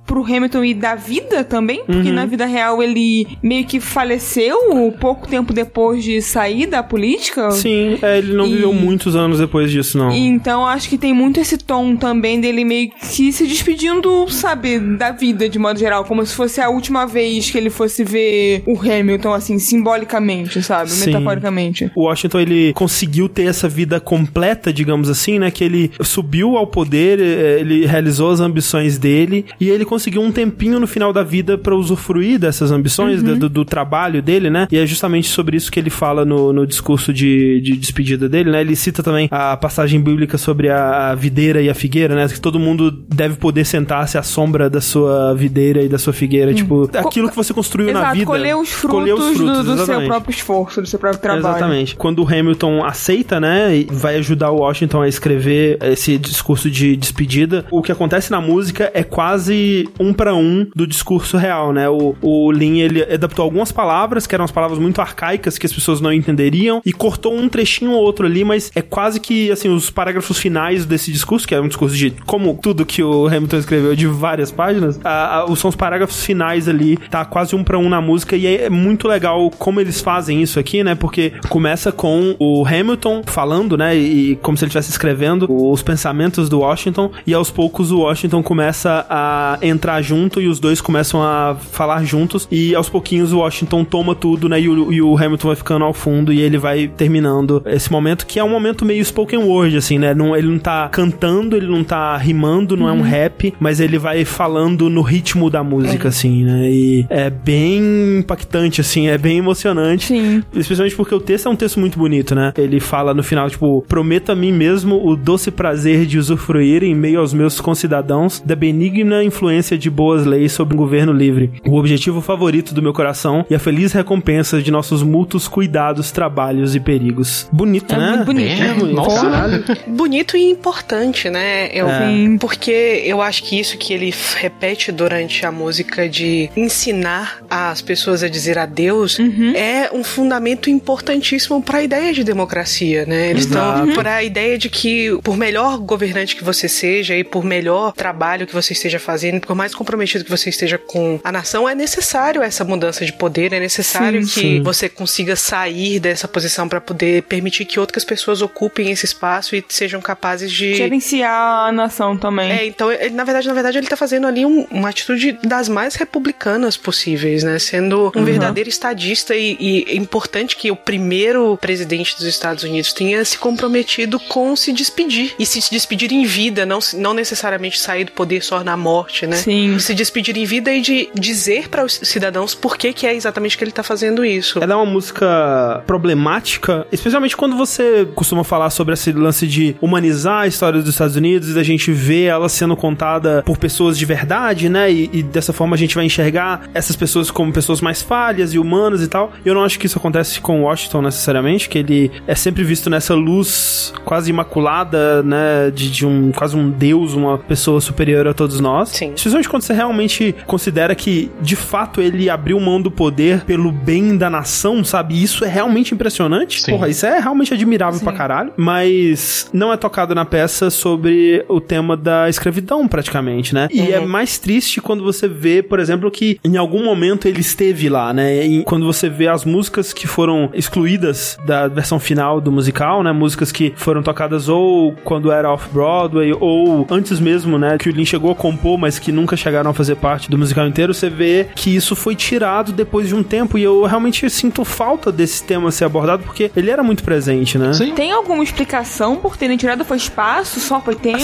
pro 0.07 0.23
Hamilton 0.24 0.65
e 0.65 0.74
da 0.74 0.94
vida 0.94 1.44
também, 1.44 1.84
porque 1.84 2.08
Uhum. 2.08 2.15
na 2.15 2.26
vida 2.26 2.47
real 2.47 2.82
ele 2.82 3.26
meio 3.42 3.65
que 3.65 3.81
faleceu 3.81 4.58
pouco 5.00 5.26
tempo 5.28 5.52
depois 5.52 6.02
de 6.02 6.20
sair 6.20 6.66
da 6.66 6.82
política. 6.82 7.50
Sim, 7.52 7.99
é, 8.02 8.18
ele 8.18 8.32
não 8.34 8.47
E- 8.47 8.50
viveu 8.55 8.73
muitos 8.73 9.15
anos 9.16 9.39
depois 9.39 9.70
disso, 9.70 9.99
não. 9.99 10.10
E 10.10 10.26
Então 10.26 10.66
acho 10.66 10.89
que 10.89 10.97
tem 10.99 11.12
muito 11.12 11.39
esse 11.40 11.58
tom 11.58 11.97
também 11.97 12.40
dele 12.40 12.65
meio 12.65 12.90
que 12.90 13.32
se 13.32 13.47
despedindo, 13.47 14.26
sabe, 14.28 14.59
da 14.98 15.10
vida 15.12 15.48
de 15.48 15.58
modo 15.58 15.78
geral, 15.78 16.05
como 16.05 16.24
se 16.24 16.34
fosse 16.34 16.60
a 16.60 16.68
última 16.68 17.06
vez 17.06 17.50
que 17.50 17.58
ele 17.58 17.70
fosse 17.70 18.05
ver 18.05 18.62
o 18.66 18.78
Hamilton 18.80 19.32
assim 19.32 19.58
simbolicamente, 19.58 20.62
sabe, 20.62 20.90
Sim. 20.90 21.06
metaforicamente. 21.06 21.90
O 21.94 22.05
Washington 22.05 22.40
ele 22.40 22.72
conseguiu 22.72 23.28
ter 23.28 23.44
essa 23.44 23.68
vida 23.68 24.00
completa, 24.00 24.72
digamos 24.72 25.08
assim, 25.08 25.39
né? 25.39 25.50
Que 25.50 25.64
ele 25.64 25.90
subiu 26.02 26.56
ao 26.56 26.66
poder, 26.66 27.18
eh, 27.20 27.60
ele 27.60 27.86
realizou 27.86 28.30
as 28.30 28.40
ambições 28.40 28.98
dele 28.98 29.44
e 29.60 29.68
ele 29.70 29.84
conseguiu 29.84 30.20
um 30.22 30.32
tempinho 30.32 30.80
no 30.80 30.86
final 30.86 31.12
da 31.12 31.22
vida 31.22 31.56
pra 31.56 31.74
usufruir 31.74 32.39
dessas 32.39 32.70
ambições, 32.70 33.22
Uhum. 33.22 33.39
do, 33.39 33.48
do 33.48 33.64
trabalho 33.64 34.20
dele, 34.22 34.50
né? 34.50 34.66
E 34.70 34.76
é 34.78 34.86
justamente 34.86 35.28
sobre 35.28 35.56
isso 35.56 35.70
que 35.70 35.78
ele 35.78 35.90
fala 35.90 36.24
no, 36.24 36.52
no 36.52 36.66
discurso 36.66 37.12
de, 37.12 37.60
de 37.60 37.76
despedida 37.76 38.28
dele, 38.28 38.50
né? 38.50 38.60
Ele 38.60 38.74
cita 38.74 39.02
também 39.02 39.28
a 39.30 39.56
passagem 39.56 40.00
bíblica 40.00 40.36
sobre 40.39 40.68
a, 40.68 41.10
a 41.10 41.14
videira 41.14 41.60
e 41.62 41.68
a 41.68 41.74
figueira, 41.74 42.14
né? 42.14 42.26
Que 42.28 42.40
todo 42.40 42.58
mundo 42.58 42.90
deve 42.90 43.36
poder 43.36 43.64
sentar-se 43.64 44.16
à 44.18 44.22
sombra 44.22 44.49
da 44.58 44.80
sua 44.80 45.34
videira 45.34 45.82
e 45.82 45.88
da 45.88 45.98
sua 45.98 46.12
figueira, 46.12 46.52
tipo, 46.52 46.90
aquilo 46.94 47.28
que 47.28 47.36
você 47.36 47.52
construiu 47.52 47.92
na 47.92 48.00
Exato, 48.00 48.14
vida. 48.14 48.26
colher 48.26 48.56
os 48.56 48.70
frutos, 48.70 48.98
Colher 48.98 49.14
os 49.14 49.36
frutos, 49.36 49.64
do, 49.64 49.76
do 49.76 49.86
seu 49.86 50.06
próprio 50.06 50.30
esforço, 50.30 50.80
do 50.80 50.86
seu 50.86 50.98
próprio 50.98 51.20
trabalho. 51.20 51.56
Exatamente. 51.56 51.96
Quando 51.96 52.22
o 52.22 52.26
Hamilton 52.26 52.84
aceita, 52.84 53.40
né, 53.40 53.76
e 53.76 53.84
vai 53.90 54.16
ajudar 54.16 54.50
o 54.50 54.56
Washington 54.56 55.02
a 55.02 55.08
escrever 55.08 55.78
esse 55.82 56.18
discurso 56.18 56.70
de 56.70 56.96
despedida, 56.96 57.64
o 57.70 57.82
que 57.82 57.92
acontece 57.92 58.30
na 58.30 58.40
música 58.40 58.90
é 58.94 59.02
quase 59.02 59.88
um 59.98 60.12
para 60.12 60.34
um 60.34 60.66
do 60.74 60.86
discurso 60.86 61.36
real, 61.36 61.72
né? 61.72 61.88
O, 61.88 62.14
o 62.20 62.50
Lin, 62.50 62.78
ele 62.78 63.02
adaptou 63.02 63.44
algumas 63.44 63.70
palavras, 63.70 64.26
que 64.26 64.34
eram 64.34 64.44
as 64.44 64.50
palavras 64.50 64.78
muito 64.78 65.00
arcaicas 65.00 65.58
que 65.58 65.66
as 65.66 65.72
pessoas 65.72 66.00
não 66.00 66.12
entenderiam, 66.12 66.80
e 66.84 66.92
cortou 66.92 67.34
um 67.36 67.48
trechinho 67.48 67.92
ou 67.92 68.02
outro 68.02 68.26
ali, 68.26 68.44
mas 68.44 68.70
é 68.74 68.82
quase 68.82 69.20
que, 69.20 69.50
assim, 69.50 69.68
os 69.68 69.90
parágrafos 69.90 70.38
finais 70.38 70.86
desse 70.86 71.12
discurso, 71.12 71.46
que 71.46 71.54
é 71.54 71.60
um 71.60 71.68
discurso 71.68 71.96
de, 71.96 72.10
como 72.26 72.58
tudo 72.60 72.86
que 72.86 73.02
o 73.02 73.26
Hamilton 73.26 73.58
escreveu, 73.58 73.96
de 73.96 74.06
várias 74.06 74.39
páginas, 74.48 75.00
a, 75.02 75.42
a, 75.42 75.56
são 75.56 75.68
os 75.68 75.74
parágrafos 75.74 76.24
finais 76.24 76.68
ali, 76.68 76.96
tá 77.10 77.24
quase 77.24 77.56
um 77.56 77.64
para 77.64 77.76
um 77.76 77.88
na 77.88 78.00
música, 78.00 78.36
e 78.36 78.46
é 78.46 78.70
muito 78.70 79.08
legal 79.08 79.50
como 79.58 79.80
eles 79.80 80.00
fazem 80.00 80.40
isso 80.40 80.60
aqui, 80.60 80.84
né? 80.84 80.94
Porque 80.94 81.32
começa 81.48 81.90
com 81.90 82.36
o 82.38 82.64
Hamilton 82.64 83.22
falando, 83.26 83.76
né? 83.76 83.96
E 83.96 84.36
como 84.36 84.56
se 84.56 84.62
ele 84.64 84.68
estivesse 84.68 84.90
escrevendo 84.90 85.46
os 85.50 85.82
pensamentos 85.82 86.48
do 86.48 86.60
Washington, 86.60 87.10
e 87.26 87.34
aos 87.34 87.50
poucos 87.50 87.90
o 87.90 88.00
Washington 88.02 88.42
começa 88.42 89.04
a 89.10 89.58
entrar 89.62 90.00
junto 90.02 90.40
e 90.40 90.46
os 90.46 90.60
dois 90.60 90.80
começam 90.80 91.20
a 91.22 91.56
falar 91.72 92.04
juntos, 92.04 92.46
e 92.50 92.74
aos 92.74 92.88
pouquinhos 92.88 93.32
o 93.32 93.38
Washington 93.38 93.82
toma 93.84 94.14
tudo, 94.14 94.48
né? 94.48 94.60
E 94.60 94.68
o, 94.68 94.92
e 94.92 95.02
o 95.02 95.16
Hamilton 95.18 95.48
vai 95.48 95.56
ficando 95.56 95.84
ao 95.84 95.92
fundo 95.92 96.32
e 96.32 96.40
ele 96.40 96.58
vai 96.58 96.86
terminando 96.86 97.62
esse 97.66 97.90
momento, 97.90 98.26
que 98.26 98.38
é 98.38 98.44
um 98.44 98.48
momento 98.50 98.84
meio 98.84 99.04
spoken 99.04 99.40
word, 99.40 99.76
assim, 99.76 99.98
né? 99.98 100.14
Não, 100.14 100.36
ele 100.36 100.46
não 100.48 100.58
tá 100.58 100.88
cantando, 100.90 101.56
ele 101.56 101.66
não 101.66 101.82
tá 101.82 102.16
rimando, 102.16 102.76
não 102.76 102.88
é 102.88 102.92
um 102.92 103.00
Uhum. 103.00 103.06
rap, 103.06 103.54
mas 103.58 103.80
ele 103.80 103.98
vai 103.98 104.24
falando 104.31 104.89
no 104.89 105.02
ritmo 105.02 105.50
da 105.50 105.62
música, 105.62 106.09
assim, 106.09 106.44
né? 106.44 106.70
E 106.70 107.07
é 107.10 107.28
bem 107.28 108.18
impactante, 108.20 108.81
assim, 108.81 109.09
é 109.09 109.18
bem 109.18 109.39
emocionante. 109.39 110.07
Sim. 110.07 110.42
Especialmente 110.55 110.97
porque 110.97 111.15
o 111.15 111.20
texto 111.20 111.47
é 111.47 111.50
um 111.50 111.57
texto 111.57 111.78
muito 111.81 111.99
bonito, 111.99 112.34
né? 112.34 112.52
Ele 112.57 112.81
fala 112.81 113.12
no 113.12 113.23
final, 113.23 113.49
tipo, 113.50 113.84
prometo 113.89 114.31
a 114.31 114.36
mim 114.36 114.52
mesmo 114.52 115.05
o 115.07 115.17
doce 115.17 115.50
prazer 115.50 116.07
de 116.07 116.18
usufruir 116.18 116.83
em 116.83 116.94
meio 116.94 117.20
aos 117.20 117.34
meus 117.34 117.60
concidadãos 117.60 118.41
da 118.44 118.55
benigna 118.57 119.23
influência 119.25 119.76
de 119.76 119.91
boas 119.91 120.25
leis 120.25 120.52
sobre 120.52 120.75
um 120.75 120.78
governo 120.78 121.12
livre. 121.12 121.50
O 121.67 121.76
objetivo 121.76 122.20
favorito 122.20 122.75
do 122.75 122.83
meu 122.83 122.92
coração 122.92 123.44
e 123.50 123.55
a 123.55 123.59
feliz 123.59 123.92
recompensa 123.92 124.62
de 124.62 124.70
nossos 124.70 125.02
mútuos 125.02 125.49
cuidados, 125.49 126.10
trabalhos 126.10 126.75
e 126.75 126.81
perigos. 126.81 127.49
Bonito, 127.52 127.94
É 127.94 127.99
né? 127.99 128.10
muito 128.17 128.25
bonito. 128.26 128.62
É, 128.62 128.75
bonito. 128.75 128.97
Nossa. 128.97 129.20
Caralho. 129.20 129.65
Bonito 129.89 130.36
e 130.36 130.50
importante, 130.50 131.28
né? 131.28 131.68
Eu, 131.73 131.89
É. 131.89 132.10
Porque 132.41 133.02
eu 133.05 133.20
acho 133.20 133.42
que 133.44 133.59
isso 133.59 133.76
que 133.76 133.92
ele 133.92 134.12
repete 134.36 134.92
durante 134.92 135.44
a 135.47 135.52
música 135.52 136.08
de 136.08 136.50
ensinar 136.57 137.42
as 137.49 137.81
pessoas 137.81 138.23
a 138.23 138.28
dizer 138.28 138.58
adeus 138.58 139.18
Uhum. 139.18 139.52
é 139.55 139.90
um 139.92 140.02
fundamento 140.05 140.70
importantíssimo 140.70 141.62
para 141.62 141.78
a 141.78 141.82
ideia 141.82 142.12
de 142.12 142.24
democracia, 142.24 143.05
né? 143.07 143.31
Eles 143.31 143.44
estão 143.47 143.92
para 143.92 144.16
a 144.16 144.23
ideia 144.23 144.57
de 144.58 144.68
que 144.68 145.10
por 145.23 145.36
melhor 145.36 145.78
governante 145.78 146.34
que 146.36 146.44
você 146.44 146.68
seja 146.68 147.16
e 147.16 147.24
por 147.24 147.44
melhor 147.44 147.92
trabalho 147.92 148.47
que 148.47 148.55
você 148.55 148.73
esteja 148.73 148.99
fazendo, 148.99 149.40
por 149.40 149.55
mais 149.55 149.74
comprometido 149.74 150.24
que 150.24 150.31
você 150.31 150.49
esteja 150.50 150.78
com 150.78 151.20
a 151.23 151.32
nação, 151.32 151.68
é 151.68 151.74
necessário 151.74 152.42
essa 152.42 152.65
mudança 152.65 153.05
de 153.05 153.12
poder, 153.12 153.52
é 153.52 153.60
necessário 153.60 154.23
Sim. 154.24 154.28
que 154.28 154.40
Sim. 154.40 154.62
você 154.62 154.89
consiga 154.89 155.36
sair 155.36 156.00
dessa 156.00 156.26
posição 156.28 156.68
para 156.68 156.81
poder 156.81 157.23
permitir 157.24 157.65
que 157.65 157.78
outras 157.81 158.05
pessoas 158.05 158.42
ocupem 158.42 158.90
esse 158.90 159.05
espaço 159.05 159.55
e 159.57 159.65
sejam 159.68 160.00
capazes 160.00 160.50
de 160.50 160.74
Gerenciar 160.74 161.68
a 161.68 161.73
nação 161.73 162.16
também. 162.16 162.50
é, 162.50 162.66
então, 162.66 162.90
ele, 162.92 163.10
na 163.10 163.24
verdade, 163.24 163.47
na 163.49 163.55
verdade, 163.55 163.78
ele 163.78 163.86
tá 163.86 163.97
fazendo 163.97 164.09
ali 164.26 164.44
um- 164.47 164.66
uma 164.70 164.89
atitude 164.89 165.39
das 165.44 165.68
mais 165.68 165.94
republicanas 165.94 166.76
possíveis, 166.76 167.42
né? 167.42 167.58
Sendo 167.58 168.12
um 168.14 168.18
Uhum. 168.20 168.24
verdadeiro 168.24 168.68
estadista 168.68 169.34
e, 169.34 169.56
e 169.60 169.84
é 169.89 169.94
importante 169.97 170.56
que 170.56 170.70
o 170.70 170.76
primeiro 170.76 171.56
presidente 171.60 172.16
dos 172.16 172.26
Estados 172.26 172.64
Unidos 172.64 172.92
tenha 172.92 173.24
se 173.24 173.39
comprometido 173.39 174.18
com 174.20 174.55
se 174.56 174.72
despedir. 174.72 175.34
E 175.39 175.47
se 175.47 175.60
despedir 175.70 176.12
em 176.12 176.24
vida, 176.24 176.64
não, 176.66 176.78
não 176.94 177.14
necessariamente 177.14 177.78
sair 177.78 178.05
do 178.05 178.12
poder 178.12 178.42
só 178.42 178.62
na 178.64 178.76
morte, 178.76 179.26
né? 179.26 179.36
Sim. 179.36 179.78
Se 179.78 179.94
despedir 179.94 180.36
em 180.36 180.44
vida 180.44 180.72
e 180.72 180.80
de 180.80 181.08
dizer 181.14 181.68
para 181.68 181.84
os 181.84 181.94
cidadãos 182.02 182.55
por 182.55 182.76
que, 182.76 182.92
que 182.92 183.06
é 183.06 183.14
exatamente 183.14 183.56
que 183.56 183.64
ele 183.64 183.70
tá 183.72 183.82
fazendo 183.82 184.24
isso. 184.24 184.58
Ela 184.62 184.72
é 184.74 184.76
uma 184.76 184.86
música 184.86 185.82
problemática, 185.86 186.86
especialmente 186.90 187.36
quando 187.36 187.56
você 187.56 188.06
costuma 188.14 188.42
falar 188.44 188.70
sobre 188.70 188.94
esse 188.94 189.12
lance 189.12 189.47
de 189.47 189.76
humanizar 189.80 190.42
a 190.42 190.47
história 190.47 190.80
dos 190.80 190.90
Estados 190.90 191.16
Unidos 191.16 191.48
e 191.50 191.55
da 191.55 191.62
gente 191.62 191.92
ver 191.92 192.24
ela 192.24 192.48
sendo 192.48 192.76
contada 192.76 193.42
por 193.44 193.56
pessoas 193.58 193.98
de 194.00 194.06
verdade, 194.06 194.68
né? 194.68 194.90
E, 194.90 195.10
e 195.12 195.22
dessa 195.22 195.52
forma 195.52 195.76
a 195.76 195.78
gente 195.78 195.94
vai 195.94 196.06
enxergar 196.06 196.62
essas 196.72 196.96
pessoas 196.96 197.30
como 197.30 197.52
pessoas 197.52 197.80
mais 197.80 198.00
falhas 198.00 198.54
e 198.54 198.58
humanas 198.58 199.02
e 199.02 199.08
tal. 199.08 199.32
Eu 199.44 199.54
não 199.54 199.62
acho 199.62 199.78
que 199.78 199.86
isso 199.86 199.98
acontece 199.98 200.40
com 200.40 200.62
Washington 200.62 201.02
necessariamente, 201.02 201.68
que 201.68 201.78
ele 201.78 202.10
é 202.26 202.34
sempre 202.34 202.64
visto 202.64 202.88
nessa 202.88 203.14
luz 203.14 203.92
quase 204.04 204.30
imaculada, 204.30 205.22
né? 205.22 205.70
De, 205.70 205.90
de 205.90 206.06
um 206.06 206.32
quase 206.32 206.56
um 206.56 206.70
deus, 206.70 207.12
uma 207.12 207.36
pessoa 207.36 207.80
superior 207.80 208.26
a 208.26 208.32
todos 208.32 208.58
nós. 208.58 208.88
Sim. 208.88 209.12
Especialmente 209.14 209.48
quando 209.48 209.62
você 209.62 209.74
realmente 209.74 210.34
considera 210.46 210.94
que, 210.94 211.30
de 211.42 211.56
fato, 211.56 212.00
ele 212.00 212.30
abriu 212.30 212.58
mão 212.58 212.80
do 212.80 212.90
poder 212.90 213.44
pelo 213.44 213.70
bem 213.70 214.16
da 214.16 214.30
nação, 214.30 214.82
sabe? 214.82 215.22
Isso 215.22 215.44
é 215.44 215.48
realmente 215.48 215.92
impressionante. 215.92 216.62
Sim. 216.62 216.72
Porra, 216.72 216.88
isso 216.88 217.04
é 217.04 217.20
realmente 217.20 217.52
admirável 217.52 218.00
pra 218.00 218.12
caralho. 218.12 218.52
Mas 218.56 219.50
não 219.52 219.70
é 219.70 219.76
tocado 219.76 220.14
na 220.14 220.24
peça 220.24 220.70
sobre 220.70 221.44
o 221.48 221.60
tema 221.60 221.96
da 221.96 222.30
escravidão, 222.30 222.88
praticamente, 222.88 223.54
né? 223.54 223.68
E 223.70 223.89
Uhum. 223.96 224.04
é 224.04 224.06
mais 224.06 224.38
triste 224.38 224.80
quando 224.80 225.02
você 225.02 225.28
vê, 225.28 225.62
por 225.62 225.78
exemplo, 225.78 226.10
que 226.10 226.38
em 226.44 226.56
algum 226.56 226.84
momento 226.84 227.26
ele 227.26 227.40
esteve 227.40 227.88
lá, 227.88 228.12
né? 228.12 228.46
E 228.46 228.62
quando 228.64 228.86
você 228.86 229.08
vê 229.08 229.28
as 229.28 229.44
músicas 229.44 229.92
que 229.92 230.06
foram 230.06 230.50
excluídas 230.52 231.38
da 231.44 231.68
versão 231.68 231.98
final 231.98 232.40
do 232.40 232.50
musical, 232.52 233.02
né? 233.02 233.12
Músicas 233.12 233.52
que 233.52 233.72
foram 233.76 234.02
tocadas 234.02 234.48
ou 234.48 234.94
quando 235.04 235.30
era 235.30 235.52
off-Broadway 235.52 236.32
ou 236.38 236.86
antes 236.90 237.20
mesmo, 237.20 237.58
né? 237.58 237.76
Que 237.78 237.88
o 237.88 237.92
Lin 237.92 238.04
chegou 238.04 238.30
a 238.30 238.34
compor, 238.34 238.78
mas 238.78 238.98
que 238.98 239.12
nunca 239.12 239.36
chegaram 239.36 239.70
a 239.70 239.74
fazer 239.74 239.96
parte 239.96 240.30
do 240.30 240.38
musical 240.38 240.66
inteiro. 240.66 240.94
Você 240.94 241.10
vê 241.10 241.46
que 241.54 241.74
isso 241.74 241.94
foi 241.96 242.14
tirado 242.14 242.72
depois 242.72 243.08
de 243.08 243.14
um 243.14 243.22
tempo 243.22 243.58
e 243.58 243.62
eu 243.62 243.84
realmente 243.84 244.28
sinto 244.30 244.64
falta 244.64 245.10
desse 245.10 245.42
tema 245.44 245.70
ser 245.70 245.84
abordado 245.84 246.22
porque 246.24 246.50
ele 246.56 246.70
era 246.70 246.82
muito 246.82 247.02
presente, 247.02 247.58
né? 247.58 247.72
Tem 247.94 248.12
alguma 248.12 248.42
explicação 248.42 249.16
por 249.16 249.36
terem 249.36 249.56
tirado? 249.56 249.84
Foi 249.84 249.96
espaço? 249.96 250.60
Só 250.60 250.80
foi 250.80 250.94
tempo? 250.94 251.18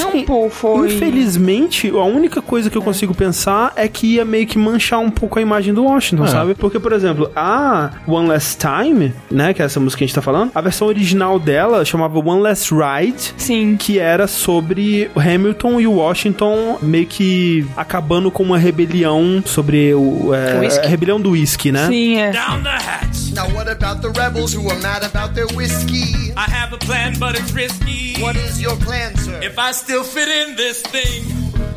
foi. 0.50 0.88
Infelizmente, 0.88 1.88
a 1.90 2.04
única 2.04 2.42
coisa 2.46 2.70
que 2.70 2.78
eu 2.78 2.82
consigo 2.82 3.14
pensar 3.14 3.72
é 3.76 3.86
que 3.88 4.14
ia 4.14 4.24
meio 4.24 4.46
que 4.46 4.58
manchar 4.58 5.00
um 5.00 5.10
pouco 5.10 5.38
a 5.38 5.42
imagem 5.42 5.74
do 5.74 5.84
Washington, 5.84 6.24
É. 6.24 6.28
sabe? 6.28 6.54
Porque, 6.54 6.78
por 6.78 6.92
exemplo, 6.92 7.30
a 7.36 7.90
One 8.06 8.28
Last 8.28 8.58
Time, 8.58 9.12
né, 9.30 9.52
que 9.52 9.60
é 9.60 9.64
essa 9.64 9.78
música 9.80 9.98
que 9.98 10.04
a 10.04 10.06
gente 10.06 10.14
tá 10.14 10.22
falando, 10.22 10.50
a 10.54 10.60
versão 10.60 10.86
original 10.88 11.38
dela 11.38 11.84
chamava 11.84 12.18
One 12.18 12.40
Last 12.42 12.72
Ride, 12.72 13.34
Sim. 13.36 13.76
que 13.78 13.98
era 13.98 14.26
sobre 14.26 15.10
o 15.14 15.20
Hamilton 15.20 15.80
e 15.80 15.86
o 15.86 15.92
Washington 15.94 16.78
meio 16.80 17.06
que 17.06 17.66
acabando 17.76 18.30
com 18.30 18.42
uma 18.42 18.58
rebelião 18.58 19.42
sobre 19.44 19.92
o, 19.94 20.32
é, 20.34 20.84
a 20.84 20.86
rebelião 20.88 21.20
do 21.20 21.30
whisky, 21.30 21.72
né? 21.72 21.86
Sim, 21.88 22.18
é. 22.20 22.30
Down 22.30 22.62
the 22.62 22.70
hatch. 22.70 23.25
Now 23.36 23.54
what 23.54 23.68
about 23.68 24.00
the 24.00 24.08
rebels 24.08 24.54
who 24.54 24.66
are 24.70 24.78
mad 24.78 25.02
about 25.02 25.34
their 25.34 25.46
whiskey? 25.48 26.32
I 26.38 26.48
have 26.48 26.72
a 26.72 26.78
plan, 26.78 27.16
but 27.20 27.38
it's 27.38 27.52
risky. 27.52 28.18
What 28.22 28.34
is 28.34 28.62
your 28.62 28.76
plan, 28.76 29.14
sir? 29.18 29.38
If 29.42 29.58
I 29.58 29.72
still 29.72 30.02
fit 30.02 30.26
in 30.26 30.56
this 30.56 30.80
thing, 30.80 31.22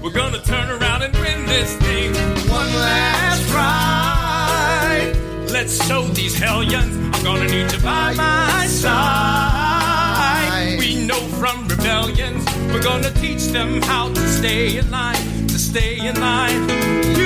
we're 0.01 0.13
gonna 0.13 0.41
turn 0.41 0.69
around 0.69 1.01
and 1.01 1.13
win 1.17 1.45
this 1.47 1.75
thing. 1.75 2.13
One 2.49 2.73
last 2.75 3.53
ride. 3.53 5.13
Let's 5.51 5.85
show 5.85 6.03
these 6.03 6.39
hellions 6.39 6.95
I'm 7.13 7.23
gonna 7.25 7.49
need 7.49 7.69
you 7.73 7.79
by 7.79 8.13
my 8.13 8.65
side. 8.67 10.77
We 10.79 11.03
know 11.03 11.19
from 11.41 11.67
rebellions, 11.67 12.45
we're 12.71 12.81
gonna 12.81 13.11
teach 13.15 13.47
them 13.47 13.81
how 13.81 14.13
to 14.13 14.27
stay 14.29 14.77
in 14.77 14.89
line, 14.89 15.47
to 15.47 15.59
stay 15.59 16.07
in 16.07 16.21
line. 16.21 17.18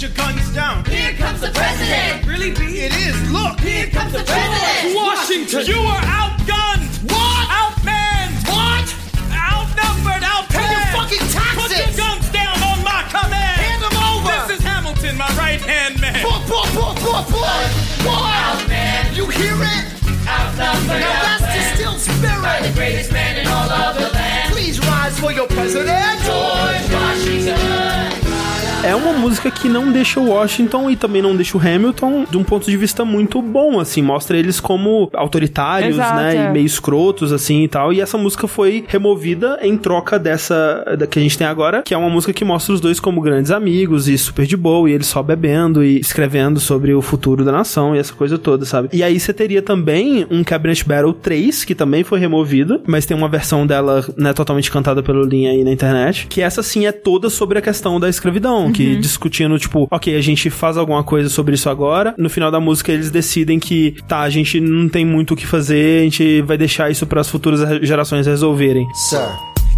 Put 0.00 0.16
your 0.16 0.16
guns 0.16 0.54
down. 0.54 0.84
Here 0.86 1.12
comes 1.12 1.40
the 1.42 1.50
president. 1.52 2.26
Really, 2.26 2.52
B? 2.52 2.80
It 2.80 2.96
is. 2.96 3.12
Look. 3.30 3.60
Here 3.60 3.86
comes 3.88 4.12
the 4.12 4.24
president. 4.24 4.96
Washington, 4.96 5.66
you 5.66 5.76
are 5.76 6.00
outgunned! 6.00 6.88
What? 7.04 7.44
Outmanned! 7.52 8.40
What? 8.48 8.88
Outnumbered! 9.28 10.24
Outpaid! 10.24 10.56
Pay 10.56 10.72
your 10.72 10.88
fucking 10.96 11.26
taxes! 11.28 11.60
Put 11.60 11.76
your 11.76 11.92
guns 12.00 12.32
down 12.32 12.56
on 12.64 12.80
my 12.80 13.04
command! 13.12 13.60
Hand 13.60 13.84
'em 13.84 13.96
over! 14.00 14.48
This 14.48 14.60
is 14.60 14.64
Hamilton, 14.64 15.18
my 15.18 15.28
right-hand 15.36 16.00
man! 16.00 16.24
Boy, 16.24 16.40
boy, 16.48 16.64
boy, 16.72 16.94
boy, 17.04 17.20
boy! 17.28 17.60
Boy! 18.00 18.32
Outman. 18.48 19.12
You 19.12 19.26
hear 19.28 19.52
it? 19.52 19.84
Outnumbered. 20.24 21.04
Now 21.04 21.28
that's 21.28 21.76
the 21.76 21.84
outplanned. 21.84 22.00
spirit! 22.00 22.42
By 22.42 22.60
the 22.66 22.72
greatest 22.72 23.12
man 23.12 23.36
in 23.36 23.46
all 23.46 23.68
of 23.68 23.96
the 23.96 24.08
land. 24.08 24.54
Please 24.54 24.80
rise 24.80 25.20
for 25.20 25.32
your 25.32 25.46
president! 25.46 26.24
George 26.24 26.88
Washington. 26.88 28.49
É 28.82 28.94
uma 28.96 29.12
música 29.12 29.50
que 29.50 29.68
não 29.68 29.92
deixa 29.92 30.18
o 30.18 30.30
Washington 30.30 30.88
e 30.88 30.96
também 30.96 31.20
não 31.20 31.36
deixa 31.36 31.56
o 31.56 31.60
Hamilton 31.60 32.24
de 32.28 32.38
um 32.38 32.42
ponto 32.42 32.68
de 32.68 32.76
vista 32.78 33.04
muito 33.04 33.42
bom, 33.42 33.78
assim, 33.78 34.00
mostra 34.00 34.38
eles 34.38 34.58
como 34.58 35.10
autoritários, 35.12 35.96
Exato, 35.96 36.16
né, 36.16 36.36
é. 36.36 36.48
e 36.48 36.52
meio 36.52 36.64
escrotos, 36.64 37.30
assim, 37.30 37.62
e 37.62 37.68
tal, 37.68 37.92
e 37.92 38.00
essa 38.00 38.16
música 38.16 38.48
foi 38.48 38.82
removida 38.88 39.58
em 39.60 39.76
troca 39.76 40.18
dessa, 40.18 40.96
da 40.98 41.06
que 41.06 41.18
a 41.18 41.22
gente 41.22 41.36
tem 41.36 41.46
agora, 41.46 41.82
que 41.82 41.92
é 41.92 41.96
uma 41.96 42.08
música 42.08 42.32
que 42.32 42.42
mostra 42.42 42.72
os 42.72 42.80
dois 42.80 42.98
como 42.98 43.20
grandes 43.20 43.50
amigos 43.50 44.08
e 44.08 44.16
super 44.16 44.46
de 44.46 44.56
boa, 44.56 44.88
e 44.88 44.94
eles 44.94 45.06
só 45.06 45.22
bebendo 45.22 45.84
e 45.84 46.00
escrevendo 46.00 46.58
sobre 46.58 46.94
o 46.94 47.02
futuro 47.02 47.44
da 47.44 47.52
nação 47.52 47.94
e 47.94 47.98
essa 47.98 48.14
coisa 48.14 48.38
toda, 48.38 48.64
sabe? 48.64 48.88
E 48.94 49.02
aí 49.02 49.20
você 49.20 49.34
teria 49.34 49.60
também 49.60 50.26
um 50.30 50.42
Cabinet 50.42 50.86
Battle 50.86 51.12
3, 51.12 51.64
que 51.64 51.74
também 51.74 52.02
foi 52.02 52.18
removido, 52.18 52.80
mas 52.86 53.04
tem 53.04 53.14
uma 53.14 53.28
versão 53.28 53.66
dela, 53.66 54.02
né, 54.16 54.32
totalmente 54.32 54.70
cantada 54.70 55.02
pelo 55.02 55.22
Lin 55.22 55.48
aí 55.48 55.64
na 55.64 55.70
internet, 55.70 56.26
que 56.28 56.40
essa 56.40 56.62
sim 56.62 56.86
é 56.86 56.92
toda 56.92 57.28
sobre 57.28 57.58
a 57.58 57.62
questão 57.62 58.00
da 58.00 58.08
escravidão, 58.08 58.69
que 58.72 58.96
discutindo, 58.96 59.58
tipo, 59.58 59.86
ok, 59.90 60.16
a 60.16 60.20
gente 60.20 60.50
faz 60.50 60.76
alguma 60.76 61.02
coisa 61.02 61.28
sobre 61.28 61.54
isso 61.54 61.68
agora, 61.68 62.14
no 62.18 62.30
final 62.30 62.50
da 62.50 62.60
música 62.60 62.92
eles 62.92 63.10
decidem 63.10 63.58
que, 63.58 63.96
tá, 64.08 64.20
a 64.20 64.30
gente 64.30 64.60
não 64.60 64.88
tem 64.88 65.04
muito 65.04 65.34
o 65.34 65.36
que 65.36 65.46
fazer, 65.46 66.00
a 66.00 66.04
gente 66.04 66.42
vai 66.42 66.56
deixar 66.58 66.90
isso 66.90 67.06
para 67.06 67.20
as 67.20 67.28
futuras 67.28 67.60
gerações 67.86 68.26
resolverem. 68.26 68.86
Sir, 68.94 69.28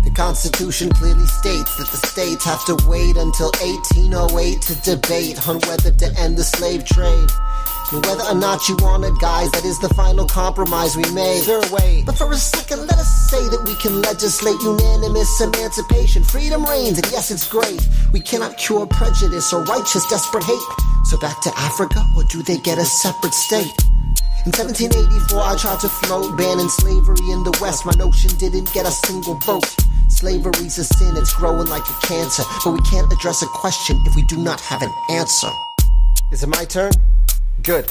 the 0.05 0.11
Constitution 0.11 0.89
clearly 0.91 1.27
states 1.27 1.77
that 1.77 1.91
the 1.91 2.07
states 2.07 2.45
have 2.45 2.65
to 2.67 2.77
wait 2.89 3.17
until 3.17 3.51
1808 3.61 4.61
to 4.63 4.75
debate 4.85 5.49
on 5.49 5.59
whether 5.69 5.93
to 5.93 6.07
end 6.21 6.37
the 6.37 6.45
slave 6.45 6.85
trade. 6.85 7.33
And 7.93 8.05
whether 8.07 8.25
or 8.25 8.35
not 8.35 8.69
you 8.71 8.77
want 8.81 9.05
it, 9.05 9.13
guys, 9.21 9.51
that 9.53 9.67
is 9.67 9.79
the 9.79 9.93
final 9.93 10.27
compromise 10.27 10.97
we 10.97 11.05
made. 11.13 11.43
Sir, 11.43 11.61
wait. 11.71 12.07
But 12.07 12.17
for 12.17 12.33
a 12.33 12.37
second, 12.37 12.87
let 12.87 12.97
us 12.97 13.31
say 13.31 13.43
that 13.53 13.63
we 13.69 13.75
can 13.77 14.01
legislate 14.01 14.57
unanimous 14.65 15.29
emancipation. 15.43 16.25
Freedom 16.25 16.65
reigns, 16.65 16.97
and 16.97 17.07
yes, 17.13 17.31
it's 17.31 17.47
great. 17.47 17.87
We 18.11 18.21
cannot 18.21 18.57
cure 18.57 18.87
prejudice 18.87 19.53
or 19.53 19.63
righteous 19.65 20.09
desperate 20.09 20.45
hate. 20.45 20.69
So 21.05 21.19
back 21.21 21.43
to 21.43 21.53
Africa, 21.59 22.01
or 22.17 22.25
do 22.25 22.43
they 22.43 22.57
get 22.57 22.79
a 22.79 22.85
separate 22.87 23.35
state? 23.35 23.77
In 24.49 24.57
1784, 24.57 25.39
I 25.39 25.55
tried 25.61 25.81
to 25.81 25.89
float 25.89 26.35
banning 26.39 26.73
slavery 26.73 27.29
in 27.29 27.45
the 27.45 27.53
West. 27.61 27.85
My 27.85 27.93
notion 28.01 28.33
didn't 28.39 28.73
get 28.73 28.89
a 28.89 28.91
single 28.91 29.35
vote. 29.45 29.69
Slavery's 30.09 30.79
a 30.79 30.85
sin, 30.85 31.15
it's 31.19 31.35
growing 31.35 31.69
like 31.69 31.85
a 31.85 32.07
cancer. 32.07 32.43
But 32.65 32.73
we 32.73 32.81
can't 32.89 33.13
address 33.13 33.43
a 33.43 33.47
question 33.53 34.01
if 34.07 34.17
we 34.17 34.23
do 34.25 34.39
not 34.39 34.63
have 34.63 34.81
an 34.81 34.93
answer. 35.11 35.53
Is 36.33 36.43
it 36.43 36.49
my 36.49 36.65
turn? 36.65 36.93
Good. 37.63 37.87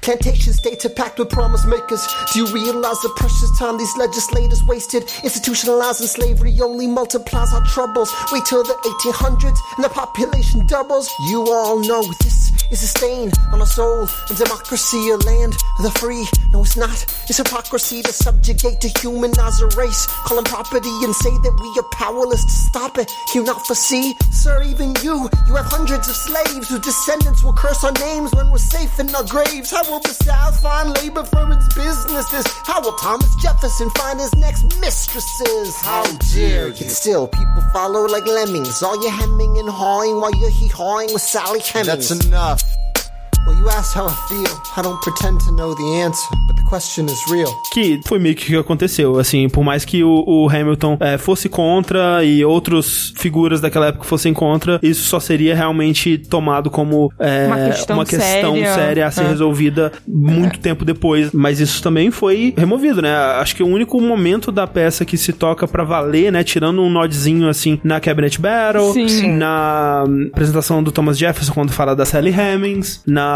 Plantation 0.00 0.54
states 0.54 0.86
are 0.86 0.90
packed 0.90 1.18
with 1.18 1.28
promise 1.28 1.66
makers. 1.66 2.06
Do 2.32 2.38
you 2.38 2.46
realize 2.54 3.00
the 3.00 3.12
precious 3.16 3.58
time 3.58 3.76
these 3.76 3.94
legislators 3.98 4.62
wasted? 4.66 5.02
Institutionalizing 5.24 6.08
slavery 6.08 6.56
only 6.62 6.86
multiplies 6.86 7.52
our 7.52 7.64
troubles. 7.64 8.10
Wait 8.32 8.44
till 8.46 8.62
the 8.62 8.72
1800s 8.72 9.58
and 9.76 9.84
the 9.84 9.90
population 9.90 10.66
doubles. 10.66 11.10
You 11.28 11.46
all 11.48 11.80
know 11.80 12.02
this 12.22 12.63
is 12.74 12.82
a 12.82 12.88
stain 12.88 13.30
on 13.52 13.60
our 13.60 13.66
soul 13.66 14.08
and 14.28 14.36
democracy, 14.36 15.08
a 15.10 15.16
land 15.18 15.54
of 15.78 15.84
the 15.84 15.90
free. 16.00 16.26
No, 16.52 16.62
it's 16.62 16.76
not. 16.76 16.98
It's 17.30 17.38
hypocrisy 17.38 18.02
to 18.02 18.12
subjugate, 18.12 18.80
to 18.80 18.88
humanize 19.00 19.60
a 19.62 19.68
race. 19.78 20.06
Call 20.26 20.36
them 20.36 20.44
property 20.44 20.90
and 21.06 21.14
say 21.14 21.30
that 21.30 21.54
we 21.62 21.70
are 21.78 21.88
powerless 21.94 22.44
to 22.44 22.50
stop 22.50 22.98
it. 22.98 23.10
You 23.32 23.44
not 23.44 23.64
foresee, 23.66 24.14
sir, 24.32 24.62
even 24.64 24.92
you. 25.04 25.30
You 25.46 25.54
have 25.54 25.66
hundreds 25.66 26.08
of 26.08 26.16
slaves 26.16 26.68
whose 26.68 26.80
descendants 26.80 27.44
will 27.44 27.52
curse 27.54 27.84
our 27.84 27.92
names 27.92 28.34
when 28.34 28.50
we're 28.50 28.58
safe 28.58 28.98
in 28.98 29.14
our 29.14 29.24
graves. 29.24 29.70
How 29.70 29.88
will 29.88 30.00
the 30.00 30.14
South 30.26 30.60
find 30.60 30.90
labor 30.98 31.22
for 31.22 31.46
its 31.52 31.72
businesses? 31.74 32.44
How 32.66 32.82
will 32.82 32.98
Thomas 32.98 33.30
Jefferson 33.40 33.88
find 33.90 34.18
his 34.18 34.34
next 34.34 34.64
mistresses? 34.80 35.76
How 35.76 36.02
dare 36.34 36.68
you? 36.68 36.88
Still, 36.90 37.28
people 37.28 37.62
follow 37.72 38.06
like 38.06 38.26
lemmings. 38.26 38.82
All 38.82 39.00
you 39.02 39.10
hemming 39.10 39.58
and 39.58 39.68
hawing 39.68 40.20
while 40.20 40.34
you're 40.34 40.50
hee-hawing 40.50 41.12
with 41.12 41.22
Sally 41.22 41.60
Hemings. 41.60 41.86
That's 41.86 42.10
enough. 42.26 42.63
Que 47.72 48.00
foi 48.06 48.18
meio 48.18 48.34
que 48.34 48.44
o 48.44 48.46
que 48.46 48.56
aconteceu, 48.56 49.18
assim, 49.18 49.48
por 49.48 49.62
mais 49.62 49.84
que 49.84 50.02
o, 50.02 50.24
o 50.26 50.48
Hamilton 50.48 50.96
é, 51.00 51.18
fosse 51.18 51.48
contra 51.48 52.24
e 52.24 52.44
outras 52.44 53.12
figuras 53.16 53.60
daquela 53.60 53.88
época 53.88 54.04
fossem 54.04 54.32
contra, 54.32 54.78
isso 54.82 55.02
só 55.04 55.20
seria 55.20 55.54
realmente 55.54 56.16
tomado 56.18 56.70
como 56.70 57.12
é, 57.18 57.46
Uma 57.46 57.56
questão 57.68 57.96
uma 57.96 58.04
questão 58.06 58.54
séria. 58.54 58.74
séria 58.74 59.06
a 59.06 59.10
ser 59.10 59.24
É. 59.24 59.28
resolvida 59.28 59.92
muito 60.08 60.58
tempo 60.58 60.84
depois. 60.84 61.30
Mas 61.32 61.60
isso 61.60 61.82
também 61.82 62.10
foi 62.10 62.54
removido, 62.56 63.02
né? 63.02 63.14
Acho 63.14 63.54
que 63.56 63.62
o 63.62 63.66
único 63.68 64.00
momento 64.00 64.50
da 64.50 64.66
peça 64.66 65.04
que 65.04 65.16
se 65.16 65.32
toca 65.32 65.68
pra 65.68 65.84
valer, 65.84 66.32
né, 66.32 66.42
tirando 66.42 66.80
um 66.80 66.90
nodzinho 66.90 67.48
assim 67.48 67.78
na 67.84 68.00
Cabinet 68.00 68.40
Battle. 68.40 68.92
Sim. 68.92 69.32
na 69.36 70.04
apresentação 70.32 70.82
do 70.82 70.90
Thomas 70.90 71.18
Jefferson 71.18 71.52
quando 71.52 71.72
fala 71.72 71.94
da 71.94 72.04
Sally 72.04 72.30
Hemings, 72.32 73.02
na 73.06 73.33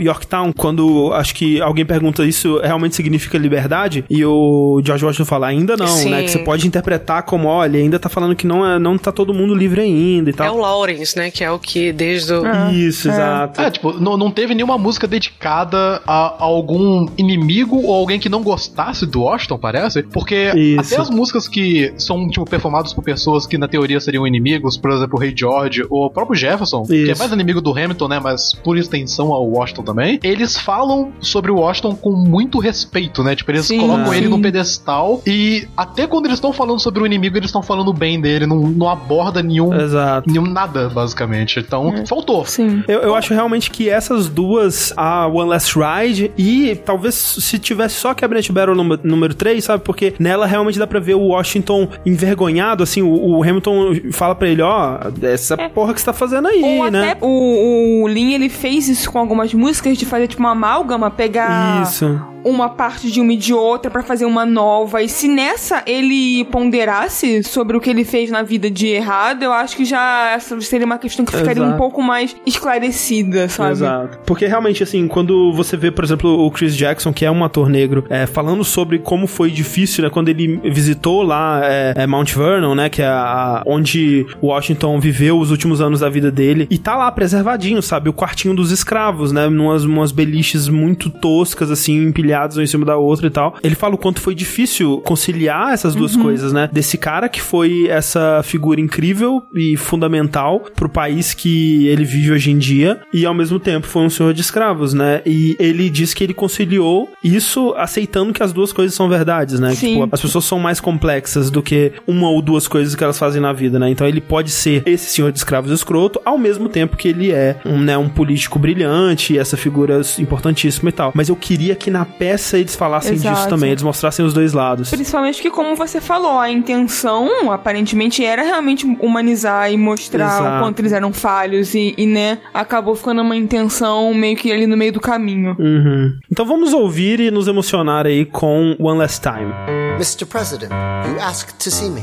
Yorktown 0.00 0.52
quando 0.52 1.12
acho 1.12 1.34
que 1.34 1.60
alguém 1.60 1.84
pergunta 1.84 2.24
isso 2.24 2.58
realmente 2.60 2.94
significa 2.96 3.38
liberdade 3.38 4.04
e 4.08 4.24
o 4.24 4.80
George 4.84 5.04
Washington 5.04 5.24
fala 5.24 5.46
ainda 5.46 5.76
não, 5.76 5.86
Sim. 5.86 6.10
né? 6.10 6.22
Que 6.22 6.28
você 6.30 6.38
pode 6.38 6.66
interpretar 6.66 7.22
como 7.24 7.48
olha, 7.48 7.78
ainda 7.78 7.98
tá 7.98 8.08
falando 8.08 8.34
que 8.34 8.46
não 8.46 8.66
é, 8.66 8.78
não 8.78 8.96
tá 8.98 9.12
todo 9.12 9.32
mundo 9.34 9.54
livre 9.54 9.80
ainda 9.80 10.30
e 10.30 10.32
É 10.32 10.36
tal. 10.36 10.56
o 10.56 10.60
Lawrence, 10.60 11.16
né? 11.16 11.30
Que 11.30 11.44
é 11.44 11.50
o 11.50 11.58
que 11.58 11.92
desde 11.92 12.32
o. 12.32 12.42
Isso, 12.72 13.08
exato. 13.08 13.60
É, 13.60 13.70
tipo, 13.70 13.92
não, 13.92 14.16
não 14.16 14.30
teve 14.30 14.54
nenhuma 14.54 14.78
música 14.78 15.06
dedicada 15.06 16.00
a, 16.06 16.26
a 16.38 16.44
algum 16.44 17.06
inimigo 17.16 17.80
ou 17.82 17.94
alguém 17.94 18.18
que 18.18 18.28
não 18.28 18.42
gostasse 18.42 19.06
do 19.06 19.22
Washington, 19.22 19.58
parece. 19.58 20.02
Porque 20.02 20.52
Isso. 20.54 20.94
até 20.94 21.02
as 21.02 21.10
músicas 21.10 21.48
que 21.48 21.92
são, 21.96 22.28
tipo, 22.28 22.44
performadas 22.44 22.92
por 22.92 23.02
pessoas 23.02 23.46
que 23.46 23.58
na 23.58 23.68
teoria 23.68 24.00
seriam 24.00 24.26
inimigos, 24.26 24.76
por 24.76 24.90
exemplo, 24.90 25.16
o 25.16 25.20
Rei 25.20 25.32
George 25.36 25.84
ou 25.90 26.06
o 26.06 26.10
próprio 26.10 26.36
Jefferson, 26.38 26.82
que 26.84 26.94
é 27.08 27.12
Isso. 27.12 27.18
mais 27.18 27.32
inimigo 27.32 27.60
do 27.60 27.70
Hamilton, 27.72 28.08
né? 28.08 28.20
Mas 28.20 28.54
por 28.54 28.76
extensão 28.76 29.32
ao 29.36 29.48
Washington 29.48 29.82
também, 29.82 30.18
eles 30.22 30.56
falam 30.56 31.12
sobre 31.20 31.50
o 31.50 31.56
Washington 31.56 31.94
com 31.94 32.12
muito 32.12 32.58
respeito, 32.58 33.22
né? 33.22 33.34
Tipo, 33.36 33.52
eles 33.52 33.66
Sim, 33.66 33.80
colocam 33.80 34.12
ele 34.14 34.24
sim. 34.24 34.30
num 34.30 34.40
pedestal 34.40 35.22
e 35.26 35.66
até 35.76 36.06
quando 36.06 36.26
eles 36.26 36.38
estão 36.38 36.52
falando 36.52 36.80
sobre 36.80 37.02
o 37.02 37.06
inimigo, 37.06 37.36
eles 37.36 37.48
estão 37.48 37.62
falando 37.62 37.92
bem 37.92 38.20
dele, 38.20 38.46
não, 38.46 38.56
não 38.56 38.88
aborda 38.88 39.42
nenhum, 39.42 39.72
Exato. 39.74 40.28
nenhum 40.28 40.46
nada, 40.46 40.88
basicamente. 40.88 41.58
Então, 41.60 42.06
faltou. 42.06 42.44
Sim. 42.44 42.82
Eu, 42.88 43.00
eu 43.00 43.14
acho 43.14 43.32
realmente 43.32 43.70
que 43.70 43.88
essas 43.88 44.28
duas, 44.28 44.92
a 44.96 45.26
One 45.26 45.50
Last 45.50 45.74
Ride 45.78 46.32
e 46.36 46.74
talvez 46.76 47.14
se 47.14 47.58
tivesse 47.58 47.96
só 47.96 48.14
Cabinet 48.14 48.50
Battle 48.52 48.74
número, 48.74 49.00
número 49.04 49.34
3, 49.34 49.62
sabe? 49.62 49.82
Porque 49.84 50.14
nela 50.18 50.46
realmente 50.46 50.78
dá 50.78 50.86
pra 50.86 51.00
ver 51.00 51.14
o 51.14 51.28
Washington 51.28 51.88
envergonhado, 52.04 52.82
assim, 52.82 53.02
o, 53.02 53.36
o 53.38 53.42
Hamilton 53.42 53.94
fala 54.12 54.34
pra 54.34 54.48
ele, 54.48 54.62
ó, 54.62 54.98
essa 55.22 55.56
porra 55.56 55.94
que 55.94 56.00
você 56.00 56.06
tá 56.06 56.12
fazendo 56.12 56.48
aí, 56.48 56.62
Ou 56.62 56.90
né? 56.90 57.10
até 57.12 57.18
o, 57.24 58.02
o 58.02 58.08
Lin, 58.08 58.32
ele 58.32 58.48
fez 58.48 58.88
isso 58.88 59.10
com 59.10 59.18
algumas 59.26 59.52
músicas 59.52 59.98
de 59.98 60.06
fazer 60.06 60.28
tipo 60.28 60.40
uma 60.40 60.52
amálgama, 60.52 61.10
pegar 61.10 61.82
Isso. 61.82 62.20
Uma 62.46 62.68
parte 62.68 63.10
de 63.10 63.20
uma 63.20 63.32
e 63.32 63.36
de 63.36 63.52
outra 63.52 63.90
pra 63.90 64.02
fazer 64.02 64.24
uma 64.24 64.46
nova. 64.46 65.02
E 65.02 65.08
se 65.08 65.26
nessa 65.26 65.82
ele 65.84 66.44
ponderasse 66.44 67.42
sobre 67.42 67.76
o 67.76 67.80
que 67.80 67.90
ele 67.90 68.04
fez 68.04 68.30
na 68.30 68.42
vida 68.42 68.70
de 68.70 68.86
errado, 68.86 69.42
eu 69.42 69.52
acho 69.52 69.76
que 69.76 69.84
já 69.84 70.30
essa 70.30 70.58
seria 70.60 70.86
uma 70.86 70.98
questão 70.98 71.24
que 71.24 71.36
ficaria 71.36 71.62
um 71.62 71.66
Exato. 71.66 71.78
pouco 71.78 72.00
mais 72.00 72.36
esclarecida, 72.46 73.48
sabe? 73.48 73.72
Exato. 73.72 74.18
Porque 74.24 74.46
realmente, 74.46 74.82
assim, 74.82 75.08
quando 75.08 75.52
você 75.52 75.76
vê, 75.76 75.90
por 75.90 76.04
exemplo, 76.04 76.46
o 76.46 76.50
Chris 76.50 76.76
Jackson, 76.76 77.12
que 77.12 77.24
é 77.24 77.30
um 77.30 77.44
ator 77.44 77.68
negro, 77.68 78.04
é, 78.08 78.26
falando 78.26 78.62
sobre 78.62 79.00
como 79.00 79.26
foi 79.26 79.50
difícil, 79.50 80.04
né, 80.04 80.10
quando 80.10 80.28
ele 80.28 80.60
visitou 80.70 81.22
lá 81.22 81.60
é, 81.64 81.94
é, 81.96 82.06
Mount 82.06 82.32
Vernon, 82.32 82.74
né, 82.74 82.88
que 82.88 83.02
é 83.02 83.06
a, 83.06 83.62
onde 83.66 84.24
Washington 84.40 85.00
viveu 85.00 85.38
os 85.38 85.50
últimos 85.50 85.80
anos 85.80 86.00
da 86.00 86.08
vida 86.08 86.30
dele, 86.30 86.68
e 86.70 86.78
tá 86.78 86.94
lá 86.94 87.10
preservadinho, 87.10 87.82
sabe? 87.82 88.08
O 88.08 88.12
quartinho 88.12 88.54
dos 88.54 88.70
escravos, 88.70 89.32
né, 89.32 89.48
numas 89.48 89.84
umas 89.84 90.12
beliches 90.12 90.68
muito 90.68 91.10
toscas, 91.10 91.70
assim, 91.70 92.04
empilhadas 92.04 92.35
um 92.56 92.62
em 92.62 92.66
cima 92.66 92.84
da 92.84 92.96
outra 92.96 93.26
e 93.26 93.30
tal. 93.30 93.56
Ele 93.62 93.74
fala 93.74 93.94
o 93.94 93.98
quanto 93.98 94.20
foi 94.20 94.34
difícil 94.34 94.98
conciliar 95.04 95.72
essas 95.72 95.94
duas 95.94 96.14
Uhum. 96.14 96.22
coisas, 96.22 96.52
né? 96.52 96.68
Desse 96.72 96.96
cara 96.98 97.28
que 97.28 97.40
foi 97.40 97.86
essa 97.88 98.42
figura 98.42 98.80
incrível 98.80 99.42
e 99.54 99.76
fundamental 99.76 100.60
pro 100.74 100.88
país 100.88 101.34
que 101.34 101.86
ele 101.88 102.04
vive 102.04 102.32
hoje 102.32 102.50
em 102.50 102.58
dia, 102.58 103.00
e 103.12 103.24
ao 103.26 103.34
mesmo 103.34 103.58
tempo 103.58 103.86
foi 103.86 104.02
um 104.02 104.10
senhor 104.10 104.32
de 104.34 104.40
escravos, 104.40 104.92
né? 104.94 105.22
E 105.26 105.56
ele 105.58 105.88
diz 105.90 106.12
que 106.14 106.22
ele 106.24 106.34
conciliou 106.34 107.08
isso 107.22 107.74
aceitando 107.76 108.32
que 108.32 108.42
as 108.42 108.52
duas 108.52 108.72
coisas 108.72 108.94
são 108.94 109.08
verdades, 109.08 109.58
né? 109.60 109.74
Sim. 109.74 110.00
Tipo, 110.00 110.08
as 110.12 110.20
pessoas 110.20 110.44
são 110.44 110.58
mais 110.58 110.80
complexas 110.80 111.50
do 111.50 111.62
que 111.62 111.92
uma 112.06 112.28
ou 112.30 112.40
duas 112.42 112.68
coisas 112.68 112.94
que 112.94 113.02
elas 113.02 113.18
fazem 113.18 113.40
na 113.40 113.52
vida, 113.52 113.78
né? 113.78 113.90
Então 113.90 114.06
ele 114.06 114.20
pode 114.20 114.50
ser 114.50 114.82
esse 114.86 115.10
senhor 115.10 115.32
de 115.32 115.38
escravos 115.38 115.70
escroto, 115.70 116.20
ao 116.24 116.38
mesmo 116.38 116.68
tempo 116.68 116.96
que 116.96 117.08
ele 117.08 117.30
é 117.30 117.56
um, 117.64 117.78
né, 117.78 117.96
um 117.96 118.08
político 118.08 118.58
brilhante, 118.58 119.34
e 119.34 119.38
essa 119.38 119.56
figura 119.56 120.00
importantíssima 120.18 120.88
e 120.88 120.92
tal. 120.92 121.12
Mas 121.14 121.28
eu 121.28 121.36
queria 121.36 121.74
que 121.74 121.90
na 121.90 122.04
peça 122.26 122.58
eles 122.58 122.74
falassem 122.74 123.14
disso 123.14 123.28
Exato. 123.28 123.48
também, 123.48 123.70
eles 123.70 123.82
mostrassem 123.82 124.24
os 124.24 124.34
dois 124.34 124.52
lados. 124.52 124.90
Principalmente 124.90 125.40
que, 125.40 125.50
como 125.50 125.76
você 125.76 126.00
falou, 126.00 126.38
a 126.38 126.50
intenção 126.50 127.52
aparentemente 127.52 128.24
era 128.24 128.42
realmente 128.42 128.84
humanizar 129.00 129.70
e 129.70 129.76
mostrar 129.76 130.26
Exato. 130.26 130.56
o 130.56 130.60
quanto 130.60 130.80
eles 130.80 130.92
eram 130.92 131.12
falhos 131.12 131.74
e, 131.74 131.94
e, 131.96 132.06
né, 132.06 132.38
acabou 132.52 132.96
ficando 132.96 133.22
uma 133.22 133.36
intenção 133.36 134.12
meio 134.12 134.36
que 134.36 134.50
ali 134.52 134.66
no 134.66 134.76
meio 134.76 134.92
do 134.92 135.00
caminho. 135.00 135.56
Uhum. 135.58 136.18
Então 136.30 136.44
vamos 136.44 136.72
ouvir 136.72 137.20
e 137.20 137.30
nos 137.30 137.46
emocionar 137.46 138.06
aí 138.06 138.24
com 138.24 138.76
One 138.78 138.98
Last 138.98 139.20
Time. 139.22 139.52
Mr. 139.96 140.26
President, 140.26 140.72
you 141.08 141.20
asked 141.20 141.54
to 141.58 141.70
see 141.70 141.88
me. 141.88 142.00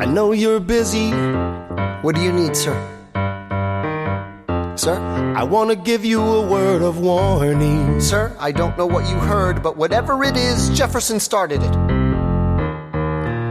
I 0.00 0.06
know 0.06 0.32
you're 0.32 0.60
busy. 0.60 1.10
What 2.02 2.14
do 2.18 2.24
you 2.24 2.32
need, 2.32 2.56
sir? 2.56 2.95
Sir, 4.76 4.94
I 5.34 5.42
want 5.42 5.70
to 5.70 5.76
give 5.76 6.04
you 6.04 6.20
a 6.20 6.46
word 6.46 6.82
of 6.82 6.98
warning. 6.98 7.98
Sir, 8.00 8.36
I 8.38 8.52
don't 8.52 8.76
know 8.76 8.86
what 8.86 9.08
you 9.08 9.16
heard, 9.16 9.62
but 9.62 9.76
whatever 9.76 10.22
it 10.22 10.36
is, 10.36 10.68
Jefferson 10.76 11.18
started 11.18 11.62
it. 11.62 11.72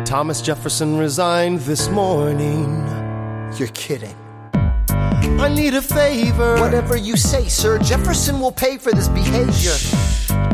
Thomas 0.05 0.39
Jefferson 0.41 0.97
resigned 0.97 1.61
this 1.61 1.89
morning. 1.89 2.87
You're 3.57 3.69
kidding. 3.69 4.15
I 5.39 5.49
need 5.53 5.73
a 5.73 5.81
favor. 5.81 6.59
Whatever 6.59 6.95
you 6.95 7.17
say, 7.17 7.47
sir, 7.47 7.77
Jefferson 7.79 8.39
will 8.39 8.51
pay 8.51 8.77
for 8.77 8.91
this 8.91 9.07
behavior. 9.07 9.75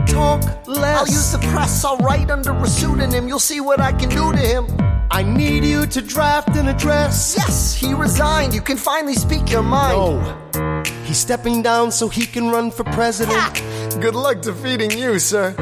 Talk 0.08 0.68
less. 0.68 1.00
I'll 1.00 1.08
use 1.08 1.32
the 1.32 1.40
press. 1.52 1.86
I'll 1.86 1.98
write 1.98 2.30
under 2.32 2.52
a 2.52 2.68
pseudonym. 2.68 3.28
You'll 3.28 3.40
see 3.40 3.62
what 3.62 3.80
I 3.80 3.92
can 3.92 4.10
do 4.10 4.32
to 4.32 4.38
him. 4.38 4.68
I 5.12 5.24
need 5.24 5.66
you 5.66 5.86
to 5.86 6.02
draft 6.02 6.56
an 6.56 6.68
address. 6.68 7.36
Yes, 7.38 7.76
he 7.76 7.94
resigned. 7.94 8.54
You 8.54 8.62
can 8.62 8.78
finally 8.78 9.14
speak 9.14 9.50
your 9.52 9.62
mind. 9.64 9.98
No. 9.98 10.84
He's 11.04 11.18
stepping 11.18 11.62
down 11.62 11.92
so 11.92 12.08
he 12.08 12.26
can 12.26 12.50
run 12.50 12.72
for 12.72 12.86
president. 12.86 13.62
Good 14.02 14.16
luck 14.16 14.42
defeating 14.42 14.92
you, 14.92 15.20
sir. 15.20 15.54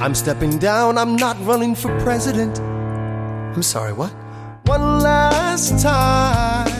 I'm 0.00 0.14
stepping 0.14 0.58
down. 0.58 0.98
I'm 0.98 1.16
not 1.16 1.36
running 1.44 1.74
for 1.74 1.88
president. 2.00 2.58
I'm 2.60 3.62
sorry, 3.62 3.92
what? 3.92 4.12
One 4.66 5.00
last 5.00 5.82
time. 5.82 6.79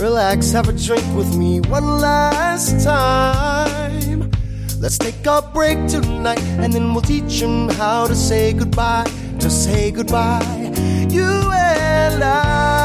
Relax, 0.00 0.50
have 0.52 0.66
a 0.66 0.72
drink 0.72 1.04
with 1.14 1.36
me 1.36 1.60
one 1.60 2.00
last 2.00 2.82
time. 2.82 4.30
Let's 4.80 4.96
take 4.96 5.26
a 5.26 5.42
break 5.52 5.76
tonight 5.88 6.40
and 6.58 6.72
then 6.72 6.94
we'll 6.94 7.02
teach 7.02 7.42
him 7.42 7.68
how 7.68 8.06
to 8.06 8.14
say 8.14 8.54
goodbye. 8.54 9.04
To 9.40 9.50
say 9.50 9.90
goodbye. 9.90 10.72
You 11.10 11.52
and 11.52 12.24
I. 12.24 12.79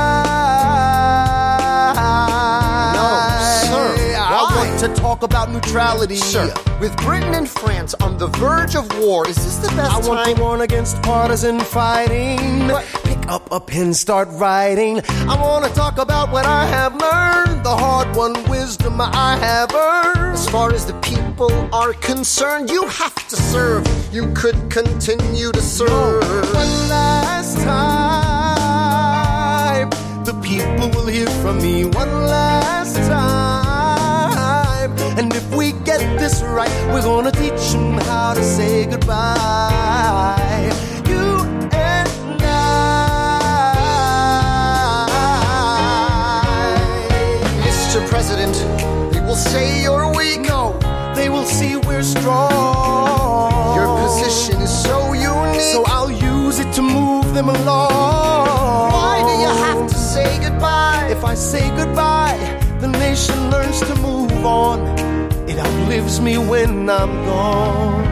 to 4.87 4.93
talk 5.01 5.23
about 5.23 5.49
neutrality. 5.49 6.15
Sir, 6.15 6.53
with 6.79 6.95
Britain 6.97 7.33
and 7.33 7.49
France 7.49 7.95
on 7.95 8.17
the 8.17 8.27
verge 8.27 8.75
of 8.75 8.85
war, 8.99 9.27
is 9.27 9.35
this 9.35 9.57
the 9.57 9.69
best 9.69 9.91
I 9.91 9.97
want 10.07 10.35
to 10.35 10.41
warn 10.41 10.61
against 10.61 11.01
partisan 11.01 11.59
fighting. 11.59 12.69
Pick 13.03 13.27
up 13.27 13.51
a 13.51 13.59
pen, 13.59 13.93
start 13.95 14.27
writing. 14.33 15.01
I 15.27 15.35
want 15.41 15.65
to 15.65 15.71
talk 15.73 15.97
about 15.97 16.31
what 16.31 16.45
I 16.45 16.65
have 16.67 16.93
learned, 16.93 17.65
the 17.65 17.75
hard-won 17.75 18.47
wisdom 18.49 19.01
I 19.01 19.37
have 19.37 19.73
earned. 19.73 20.33
As 20.33 20.47
far 20.49 20.71
as 20.71 20.85
the 20.85 20.93
people 21.01 21.51
are 21.73 21.93
concerned, 21.93 22.69
you 22.69 22.85
have 22.87 23.27
to 23.29 23.35
serve. 23.35 23.87
You 24.13 24.31
could 24.33 24.69
continue 24.69 25.51
to 25.51 25.61
serve. 25.61 26.23
one 26.53 26.89
last 26.89 27.57
time, 27.63 27.89
the 30.25 30.33
people 30.43 30.89
will 30.89 31.07
hear 31.07 31.27
from 31.41 31.57
me. 31.57 31.85
One 31.85 32.25
last 32.27 32.95
time, 33.07 33.44
this 36.25 36.41
right, 36.41 36.71
we're 36.91 37.03
gonna 37.03 37.31
teach 37.31 37.71
them 37.71 37.99
how 38.09 38.33
to 38.33 38.43
say 38.43 38.87
goodbye. 38.87 40.71
You 41.07 41.45
and 41.71 42.09
I, 42.41 42.47
Mr. 47.67 47.99
President, 48.09 48.55
they 49.13 49.19
will 49.19 49.35
say 49.35 49.83
you're 49.83 50.11
weak. 50.17 50.41
No, 50.41 50.79
they 51.13 51.29
will 51.29 51.45
see 51.45 51.75
we're 51.75 52.01
strong. 52.01 53.75
Your 53.77 53.87
position 54.03 54.59
is 54.63 54.73
so 54.83 55.13
unique, 55.13 55.61
so 55.61 55.83
I'll 55.85 56.09
use 56.09 56.57
it 56.57 56.73
to 56.73 56.81
move 56.81 57.35
them 57.35 57.49
along. 57.49 58.91
Why 58.97 59.17
do 59.27 59.33
you 59.43 59.51
have 59.65 59.87
to 59.87 59.95
say 59.95 60.39
goodbye? 60.39 61.07
If 61.11 61.23
I 61.23 61.35
say 61.35 61.69
goodbye, 61.75 62.39
the 62.79 62.87
nation 62.87 63.51
learns 63.51 63.79
to 63.81 63.93
move 63.97 64.43
on. 64.43 65.04
It 65.55 65.59
outlives 65.59 66.19
me 66.19 66.37
when 66.37 66.89
I'm 66.89 67.13
gone. 67.23 68.03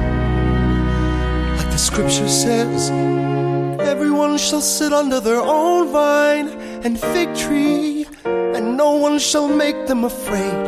Like 1.57 1.69
the 1.71 1.77
scripture 1.77 2.29
says, 2.29 2.89
everyone 3.81 4.37
shall 4.37 4.61
sit 4.61 4.93
under 4.93 5.19
their 5.19 5.41
own 5.41 5.91
vine 5.91 6.47
and 6.85 6.97
fig 6.97 7.35
tree, 7.35 8.07
and 8.23 8.77
no 8.77 8.91
one 8.95 9.19
shall 9.19 9.49
make 9.49 9.87
them 9.87 10.05
afraid. 10.05 10.63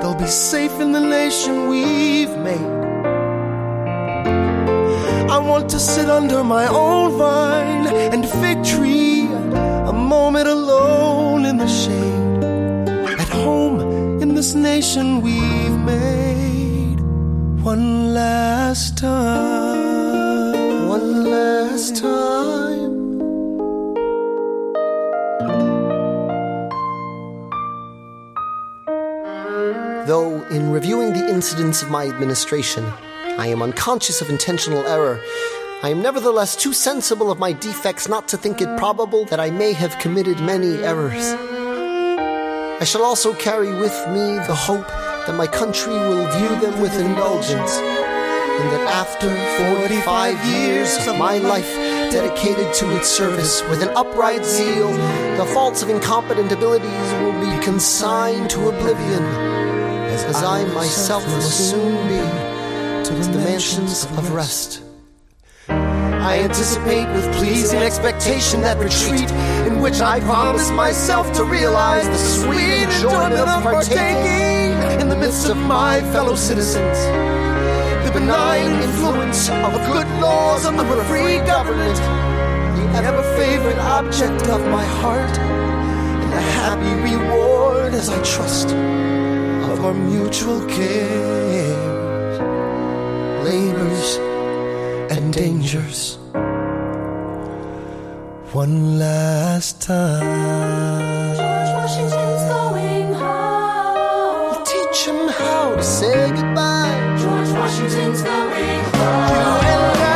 They'll 0.00 0.14
be 0.14 0.28
safe 0.28 0.70
in 0.78 0.92
the 0.92 1.00
nation 1.00 1.68
we've 1.68 2.36
made. 2.38 2.72
I 5.28 5.38
want 5.38 5.68
to 5.70 5.80
sit 5.80 6.08
under 6.08 6.44
my 6.44 6.68
own 6.68 7.18
vine 7.18 7.88
and 8.14 8.24
fig 8.24 8.62
tree, 8.62 9.26
a 9.90 9.92
moment 9.92 10.46
alone 10.46 11.44
in 11.44 11.56
the 11.56 11.66
shade, 11.66 12.44
at 13.18 13.28
home 13.28 13.93
in 14.34 14.36
this 14.36 14.54
nation 14.56 15.20
we've 15.20 15.78
made. 15.86 16.98
One 17.62 18.12
last 18.12 18.98
time, 18.98 20.88
one 20.88 21.30
last 21.30 21.96
time. 21.96 23.18
Though, 30.08 30.42
in 30.50 30.72
reviewing 30.72 31.12
the 31.12 31.28
incidents 31.28 31.82
of 31.82 31.90
my 31.92 32.08
administration, 32.08 32.84
I 33.38 33.46
am 33.46 33.62
unconscious 33.62 34.20
of 34.20 34.30
intentional 34.30 34.84
error, 34.88 35.20
I 35.84 35.90
am 35.90 36.02
nevertheless 36.02 36.56
too 36.56 36.72
sensible 36.72 37.30
of 37.30 37.38
my 37.38 37.52
defects 37.52 38.08
not 38.08 38.26
to 38.28 38.36
think 38.36 38.60
it 38.60 38.76
probable 38.78 39.26
that 39.26 39.38
I 39.38 39.50
may 39.50 39.72
have 39.74 39.96
committed 40.00 40.40
many 40.40 40.82
errors. 40.82 41.53
I 42.80 42.84
shall 42.84 43.04
also 43.04 43.32
carry 43.32 43.72
with 43.72 43.96
me 44.08 44.36
the 44.46 44.54
hope 44.54 44.88
that 44.88 45.34
my 45.36 45.46
country 45.46 45.92
will 45.92 46.26
view 46.26 46.48
them 46.60 46.80
with 46.80 46.92
indulgence, 46.98 47.78
and 47.78 48.68
that 48.72 48.86
after 48.90 49.28
45 49.76 50.44
years 50.44 51.06
of 51.06 51.16
my 51.16 51.38
life 51.38 51.72
dedicated 52.10 52.74
to 52.74 52.96
its 52.96 53.08
service 53.08 53.62
with 53.70 53.80
an 53.80 53.90
upright 53.96 54.44
zeal, 54.44 54.92
the 55.36 55.48
faults 55.54 55.82
of 55.82 55.88
incompetent 55.88 56.50
abilities 56.50 57.12
will 57.22 57.38
be 57.40 57.62
consigned 57.62 58.50
to 58.50 58.68
oblivion, 58.68 59.22
as 60.12 60.42
I 60.42 60.64
myself 60.74 61.24
will 61.26 61.42
soon 61.42 61.96
be 62.08 63.04
to 63.08 63.14
the 63.14 63.38
mansions 63.38 64.04
of 64.18 64.32
rest. 64.32 64.82
I 65.68 66.40
anticipate 66.40 67.06
with 67.14 67.32
pleasing 67.36 67.80
expectation 67.80 68.62
that 68.62 68.78
retreat 68.78 69.30
which 69.84 70.00
I 70.00 70.18
promise 70.20 70.70
myself 70.70 71.30
to 71.34 71.44
realize 71.44 72.08
the 72.08 72.16
sweet 72.16 72.84
enjoyment 72.84 73.34
of 73.34 73.62
partaking 73.62 74.72
in 74.98 75.10
the 75.10 75.14
midst 75.14 75.50
of 75.50 75.58
my 75.58 76.00
fellow 76.10 76.36
citizens. 76.36 76.98
The 78.06 78.10
benign 78.18 78.80
influence 78.82 79.50
of 79.50 79.72
good 79.92 80.08
laws 80.22 80.64
and 80.64 80.78
the 80.78 80.86
free 81.04 81.36
government, 81.44 81.98
the 81.98 83.02
ever 83.04 83.22
favorite 83.36 83.76
object 83.76 84.48
of 84.48 84.62
my 84.68 84.86
heart, 85.02 85.36
and 85.38 86.32
the 86.32 86.40
happy 86.40 86.94
reward 87.12 87.92
as 87.92 88.08
I 88.08 88.22
trust 88.22 88.68
of 88.68 89.84
our 89.84 89.92
mutual 89.92 90.64
cares, 90.66 92.38
labors, 93.44 94.16
and 95.14 95.30
dangers. 95.30 96.16
One 98.54 99.00
last 99.00 99.82
time. 99.82 100.22
George 101.34 101.74
Washington's 101.74 102.44
going 102.54 103.12
home. 103.12 104.54
You 104.54 104.64
teach 104.64 105.06
him 105.08 105.26
how 105.26 105.74
to 105.74 105.82
say 105.82 106.30
goodbye. 106.30 107.16
George 107.18 107.50
Washington's 107.50 108.22
going 108.22 108.84
home. 108.94 109.34
You 109.34 109.74
and 109.74 109.98
History 109.98 110.13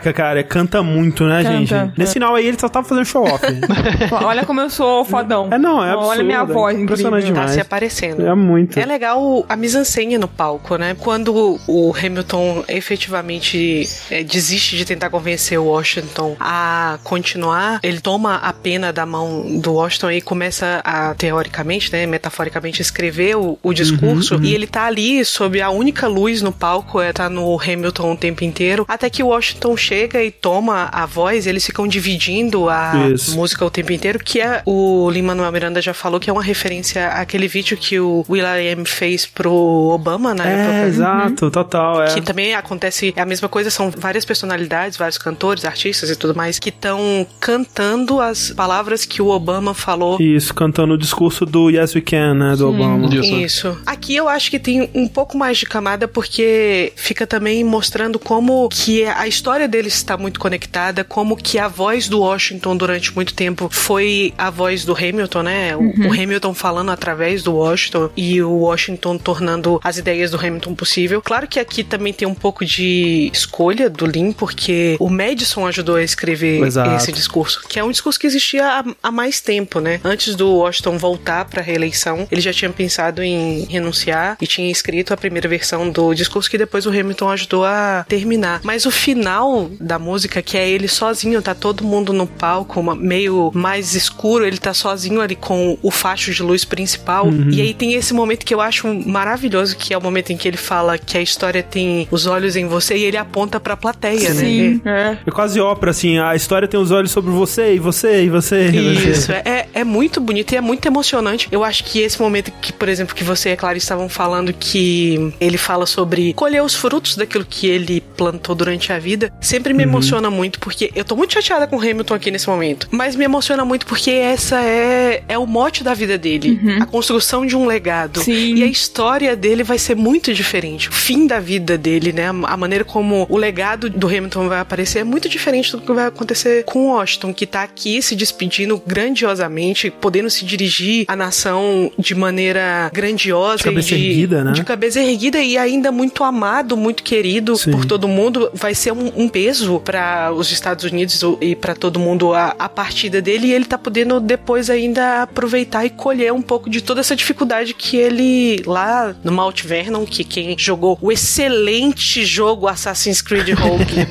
Caraca, 0.00 0.12
cara, 0.12 0.42
canta 0.42 0.82
muito, 0.82 1.24
né, 1.24 1.42
Canta. 1.42 1.56
gente? 1.56 1.98
Nesse 1.98 2.14
final 2.14 2.34
aí 2.34 2.46
ele 2.46 2.58
só 2.58 2.68
tava 2.68 2.88
fazendo 2.88 3.04
show 3.04 3.22
off. 3.24 3.44
Olha 4.24 4.44
como 4.44 4.60
eu 4.60 4.70
sou 4.70 5.04
fodão. 5.04 5.48
É, 5.50 5.58
não, 5.58 5.84
é 5.84 5.90
absurdo. 5.90 6.08
Olha 6.08 6.24
minha 6.24 6.44
voz, 6.44 6.78
Impressionante 6.78 7.24
incrível. 7.24 7.34
demais. 7.34 7.50
Tá 7.50 7.54
se 7.54 7.60
aparecendo. 7.60 8.26
É 8.26 8.34
muito. 8.34 8.78
É 8.78 8.86
legal 8.86 9.44
a 9.48 9.56
mise-en-scène 9.56 10.16
no 10.18 10.26
palco, 10.26 10.76
né? 10.76 10.96
Quando 10.98 11.58
o 11.66 11.94
Hamilton 11.94 12.64
efetivamente 12.68 13.86
é, 14.10 14.24
desiste 14.24 14.76
de 14.76 14.84
tentar 14.84 15.10
convencer 15.10 15.58
o 15.58 15.64
Washington 15.64 16.36
a 16.40 16.98
continuar, 17.04 17.80
ele 17.82 18.00
toma 18.00 18.36
a 18.36 18.52
pena 18.52 18.92
da 18.92 19.04
mão 19.04 19.60
do 19.60 19.74
Washington 19.74 20.10
e 20.12 20.20
começa 20.20 20.80
a, 20.84 21.14
teoricamente, 21.14 21.92
né, 21.92 22.06
metaforicamente, 22.06 22.80
escrever 22.80 23.36
o, 23.36 23.58
o 23.62 23.72
discurso. 23.72 24.34
Uhum, 24.34 24.40
uhum. 24.40 24.46
E 24.46 24.54
ele 24.54 24.66
tá 24.66 24.84
ali 24.84 25.24
sob 25.24 25.60
a 25.60 25.70
única 25.70 26.06
luz 26.06 26.40
no 26.42 26.52
palco, 26.52 27.00
é, 27.00 27.12
tá 27.12 27.28
no 27.28 27.60
Hamilton 27.60 28.12
o 28.12 28.16
tempo 28.16 28.44
inteiro, 28.44 28.84
até 28.88 29.10
que 29.10 29.22
o 29.22 29.28
Washington 29.28 29.76
chega 29.76 29.89
e 29.94 30.30
toma 30.30 30.88
a 30.92 31.06
voz, 31.06 31.46
eles 31.46 31.64
ficam 31.64 31.86
dividindo 31.86 32.68
a 32.68 33.08
Isso. 33.12 33.34
música 33.36 33.64
o 33.64 33.70
tempo 33.70 33.92
inteiro, 33.92 34.18
que 34.18 34.40
é 34.40 34.62
o 34.64 35.10
Lin-Manuel 35.10 35.50
Miranda 35.52 35.82
já 35.82 35.92
falou 35.94 36.20
que 36.20 36.28
é 36.30 36.32
uma 36.32 36.42
referência 36.42 37.08
àquele 37.08 37.48
vídeo 37.48 37.76
que 37.76 37.98
o 38.00 38.24
Will.i.am 38.28 38.84
fez 38.84 39.26
pro 39.26 39.52
Obama 39.52 40.34
na 40.34 40.48
É, 40.48 40.52
época. 40.54 40.86
exato, 40.88 41.50
total. 41.50 42.02
É. 42.02 42.14
Que 42.14 42.20
também 42.20 42.54
acontece 42.54 43.12
é 43.16 43.20
a 43.20 43.26
mesma 43.26 43.48
coisa, 43.48 43.70
são 43.70 43.90
várias 43.90 44.24
personalidades, 44.24 44.96
vários 44.96 45.18
cantores, 45.18 45.64
artistas 45.64 46.10
e 46.10 46.16
tudo 46.16 46.34
mais, 46.34 46.58
que 46.58 46.68
estão 46.70 47.26
cantando 47.40 48.20
as 48.20 48.50
palavras 48.50 49.04
que 49.04 49.20
o 49.20 49.28
Obama 49.28 49.74
falou 49.74 50.18
Isso, 50.20 50.54
cantando 50.54 50.94
o 50.94 50.98
discurso 50.98 51.44
do 51.44 51.70
Yes 51.70 51.94
We 51.94 52.00
Can, 52.00 52.34
né, 52.34 52.56
do 52.56 52.68
Obama. 52.68 53.08
isso. 53.14 53.76
Aqui 53.84 54.14
eu 54.16 54.28
acho 54.28 54.50
que 54.50 54.58
tem 54.58 54.88
um 54.94 55.08
pouco 55.08 55.36
mais 55.36 55.58
de 55.58 55.66
camada 55.66 56.06
porque 56.06 56.92
fica 56.96 57.26
também 57.26 57.64
mostrando 57.64 58.18
como 58.18 58.68
que 58.68 59.04
a 59.04 59.26
história 59.26 59.66
deles 59.80 59.94
está 59.94 60.16
muito 60.16 60.38
conectada, 60.38 61.02
como 61.02 61.34
que 61.36 61.58
a 61.58 61.66
voz 61.66 62.06
do 62.08 62.20
Washington 62.20 62.76
durante 62.76 63.14
muito 63.14 63.32
tempo 63.32 63.68
foi 63.72 64.34
a 64.36 64.50
voz 64.50 64.84
do 64.84 64.94
Hamilton, 64.94 65.42
né? 65.42 65.76
O- 65.76 65.80
Uhum. 65.90 66.08
O 66.08 66.12
Hamilton 66.12 66.54
falando 66.54 66.90
através 66.90 67.42
do 67.42 67.54
Washington 67.54 68.10
e 68.16 68.40
o 68.42 68.50
Washington 68.50 69.16
tornando 69.18 69.80
as 69.82 69.96
ideias 69.98 70.30
do 70.30 70.36
Hamilton 70.38 70.74
possível. 70.74 71.20
Claro 71.22 71.48
que 71.48 71.58
aqui 71.58 71.82
também 71.82 72.12
tem 72.12 72.28
um 72.28 72.34
pouco 72.34 72.64
de 72.64 73.28
escolha 73.32 73.88
do 73.90 74.06
Lin, 74.06 74.32
porque 74.32 74.96
o 75.00 75.08
Madison 75.08 75.66
ajudou 75.66 75.96
a 75.96 76.02
escrever 76.02 76.62
Exato. 76.64 76.94
esse 76.96 77.10
discurso, 77.12 77.62
que 77.68 77.78
é 77.78 77.84
um 77.84 77.90
discurso 77.90 78.18
que 78.20 78.26
existia 78.26 78.64
há, 78.66 78.84
há 79.02 79.10
mais 79.10 79.40
tempo, 79.40 79.80
né? 79.80 80.00
Antes 80.04 80.34
do 80.36 80.48
Washington 80.56 80.96
voltar 80.98 81.44
para 81.46 81.60
a 81.60 81.64
reeleição, 81.64 82.26
ele 82.30 82.40
já 82.40 82.52
tinha 82.52 82.70
pensado 82.70 83.22
em 83.22 83.64
renunciar 83.68 84.36
e 84.40 84.46
tinha 84.46 84.70
escrito 84.70 85.12
a 85.12 85.16
primeira 85.16 85.48
versão 85.48 85.90
do 85.90 86.14
discurso 86.14 86.48
que 86.50 86.58
depois 86.58 86.86
o 86.86 86.90
Hamilton 86.90 87.30
ajudou 87.30 87.64
a 87.64 88.04
terminar. 88.08 88.60
Mas 88.62 88.86
o 88.86 88.90
final 88.90 89.69
da 89.80 89.98
música, 89.98 90.40
que 90.42 90.56
é 90.56 90.68
ele 90.68 90.88
sozinho, 90.88 91.42
tá 91.42 91.54
todo 91.54 91.84
mundo 91.84 92.12
no 92.12 92.26
palco, 92.26 92.80
uma- 92.80 92.94
meio 92.96 93.50
mais 93.54 93.94
escuro, 93.94 94.44
ele 94.46 94.58
tá 94.58 94.72
sozinho 94.74 95.20
ali 95.20 95.34
com 95.36 95.76
o 95.82 95.90
facho 95.90 96.32
de 96.32 96.42
luz 96.42 96.64
principal. 96.64 97.26
Uhum. 97.26 97.50
E 97.50 97.60
aí 97.60 97.74
tem 97.74 97.94
esse 97.94 98.12
momento 98.14 98.44
que 98.44 98.54
eu 98.54 98.60
acho 98.60 98.86
maravilhoso, 99.06 99.76
que 99.76 99.92
é 99.92 99.98
o 99.98 100.02
momento 100.02 100.30
em 100.30 100.36
que 100.36 100.48
ele 100.48 100.56
fala 100.56 100.96
que 100.98 101.16
a 101.18 101.22
história 101.22 101.62
tem 101.62 102.08
os 102.10 102.26
olhos 102.26 102.56
em 102.56 102.66
você 102.66 102.96
e 102.96 103.04
ele 103.04 103.16
aponta 103.16 103.60
pra 103.60 103.76
plateia, 103.76 104.32
Sim, 104.34 104.80
né? 104.84 105.16
é. 105.24 105.28
É 105.28 105.30
quase 105.30 105.60
ópera, 105.60 105.90
assim, 105.90 106.18
a 106.18 106.34
história 106.34 106.66
tem 106.66 106.78
os 106.80 106.90
olhos 106.90 107.10
sobre 107.10 107.30
você, 107.30 107.74
e 107.74 107.78
você, 107.78 108.24
e 108.24 108.28
você, 108.28 108.68
e 108.70 108.94
você. 108.94 109.10
Isso, 109.10 109.32
é, 109.32 109.66
é 109.74 109.84
muito 109.84 110.20
bonito 110.20 110.52
e 110.52 110.56
é 110.56 110.60
muito 110.60 110.86
emocionante. 110.86 111.48
Eu 111.50 111.62
acho 111.64 111.84
que 111.84 112.00
esse 112.00 112.20
momento 112.20 112.50
que, 112.60 112.72
por 112.72 112.88
exemplo, 112.88 113.14
que 113.14 113.24
você 113.24 113.50
e 113.50 113.52
a 113.52 113.56
Clara 113.56 113.76
estavam 113.76 114.08
falando 114.08 114.52
que 114.52 115.32
ele 115.40 115.58
fala 115.58 115.86
sobre 115.86 116.32
colher 116.34 116.62
os 116.62 116.74
frutos 116.74 117.16
daquilo 117.16 117.44
que 117.44 117.66
ele 117.66 118.00
plantou 118.16 118.54
durante 118.54 118.92
a 118.92 118.98
vida, 118.98 119.32
sempre 119.40 119.59
me 119.68 119.84
Uhum. 119.84 119.90
emociona 119.90 120.30
muito, 120.30 120.58
porque 120.60 120.90
eu 120.94 121.04
tô 121.04 121.16
muito 121.16 121.32
chateada 121.34 121.66
com 121.66 121.76
o 121.76 121.80
Hamilton 121.80 122.14
aqui 122.14 122.30
nesse 122.30 122.48
momento. 122.48 122.88
Mas 122.90 123.16
me 123.16 123.24
emociona 123.24 123.64
muito 123.64 123.86
porque 123.86 124.10
essa 124.10 124.60
é, 124.62 125.22
é 125.28 125.38
o 125.38 125.46
mote 125.46 125.82
da 125.84 125.94
vida 125.94 126.16
dele. 126.16 126.60
A 126.80 126.86
construção 126.86 127.44
de 127.46 127.56
um 127.56 127.66
legado. 127.66 128.22
E 128.28 128.62
a 128.62 128.66
história 128.66 129.34
dele 129.36 129.62
vai 129.62 129.78
ser 129.78 129.94
muito 129.96 130.32
diferente. 130.32 130.88
O 130.88 130.92
fim 130.92 131.26
da 131.26 131.38
vida 131.40 131.76
dele, 131.76 132.12
né? 132.12 132.28
A 132.28 132.56
maneira 132.56 132.84
como 132.84 133.26
o 133.28 133.36
legado 133.36 133.90
do 133.90 134.06
Hamilton 134.06 134.48
vai 134.48 134.60
aparecer 134.60 135.00
é 135.00 135.04
muito 135.04 135.28
diferente 135.28 135.72
do 135.72 135.80
que 135.80 135.92
vai 135.92 136.06
acontecer 136.06 136.64
com 136.64 136.86
o 136.86 136.92
Washington, 136.92 137.32
que 137.34 137.46
tá 137.46 137.62
aqui 137.62 138.00
se 138.02 138.14
despedindo 138.14 138.80
grandiosamente, 138.86 139.90
podendo 139.90 140.30
se 140.30 140.44
dirigir 140.44 141.04
à 141.08 141.16
nação 141.16 141.90
de 141.98 142.14
maneira 142.14 142.90
grandiosa. 142.92 143.58
De 143.58 143.64
cabeça 143.64 143.94
e 143.94 143.98
de, 143.98 144.06
erguida, 144.08 144.44
né? 144.44 144.52
De 144.52 144.64
cabeça 144.64 145.00
erguida 145.00 145.38
e 145.40 145.58
ainda 145.58 145.90
muito 145.92 146.24
amado, 146.24 146.76
muito 146.76 147.02
querido 147.02 147.54
por 147.70 147.84
todo 147.84 148.06
mundo. 148.08 148.50
Vai 148.54 148.74
ser 148.74 148.92
um, 148.92 149.12
um 149.16 149.28
peso 149.28 149.49
para 149.84 150.32
os 150.32 150.50
Estados 150.50 150.84
Unidos 150.84 151.20
e 151.40 151.54
para 151.54 151.74
todo 151.74 151.98
mundo 151.98 152.34
a, 152.34 152.54
a 152.58 152.68
partida 152.68 153.22
dele 153.22 153.48
e 153.48 153.52
ele 153.52 153.64
tá 153.64 153.78
podendo 153.78 154.20
depois 154.20 154.68
ainda 154.68 155.22
aproveitar 155.22 155.84
e 155.84 155.90
colher 155.90 156.32
um 156.32 156.42
pouco 156.42 156.68
de 156.68 156.80
toda 156.80 157.00
essa 157.00 157.16
dificuldade 157.16 157.74
que 157.74 157.96
ele 157.96 158.62
lá 158.66 159.14
no 159.22 159.32
Mount 159.32 159.62
Vernon, 159.62 160.04
que 160.04 160.24
quem 160.24 160.56
jogou 160.58 160.98
o 161.00 161.12
excelente 161.12 162.24
jogo 162.24 162.68
Assassin's 162.68 163.22
Creed 163.22 163.50
Rogue 163.50 164.06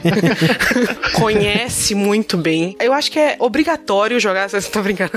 conhece 1.14 1.94
muito 1.94 2.38
bem. 2.38 2.76
Eu 2.80 2.94
acho 2.94 3.12
que 3.12 3.20
é 3.20 3.36
obrigatório 3.40 4.20
jogar 4.20 4.46
Assassin's 4.46 4.70
tô 4.70 4.82
brincando. 4.82 5.12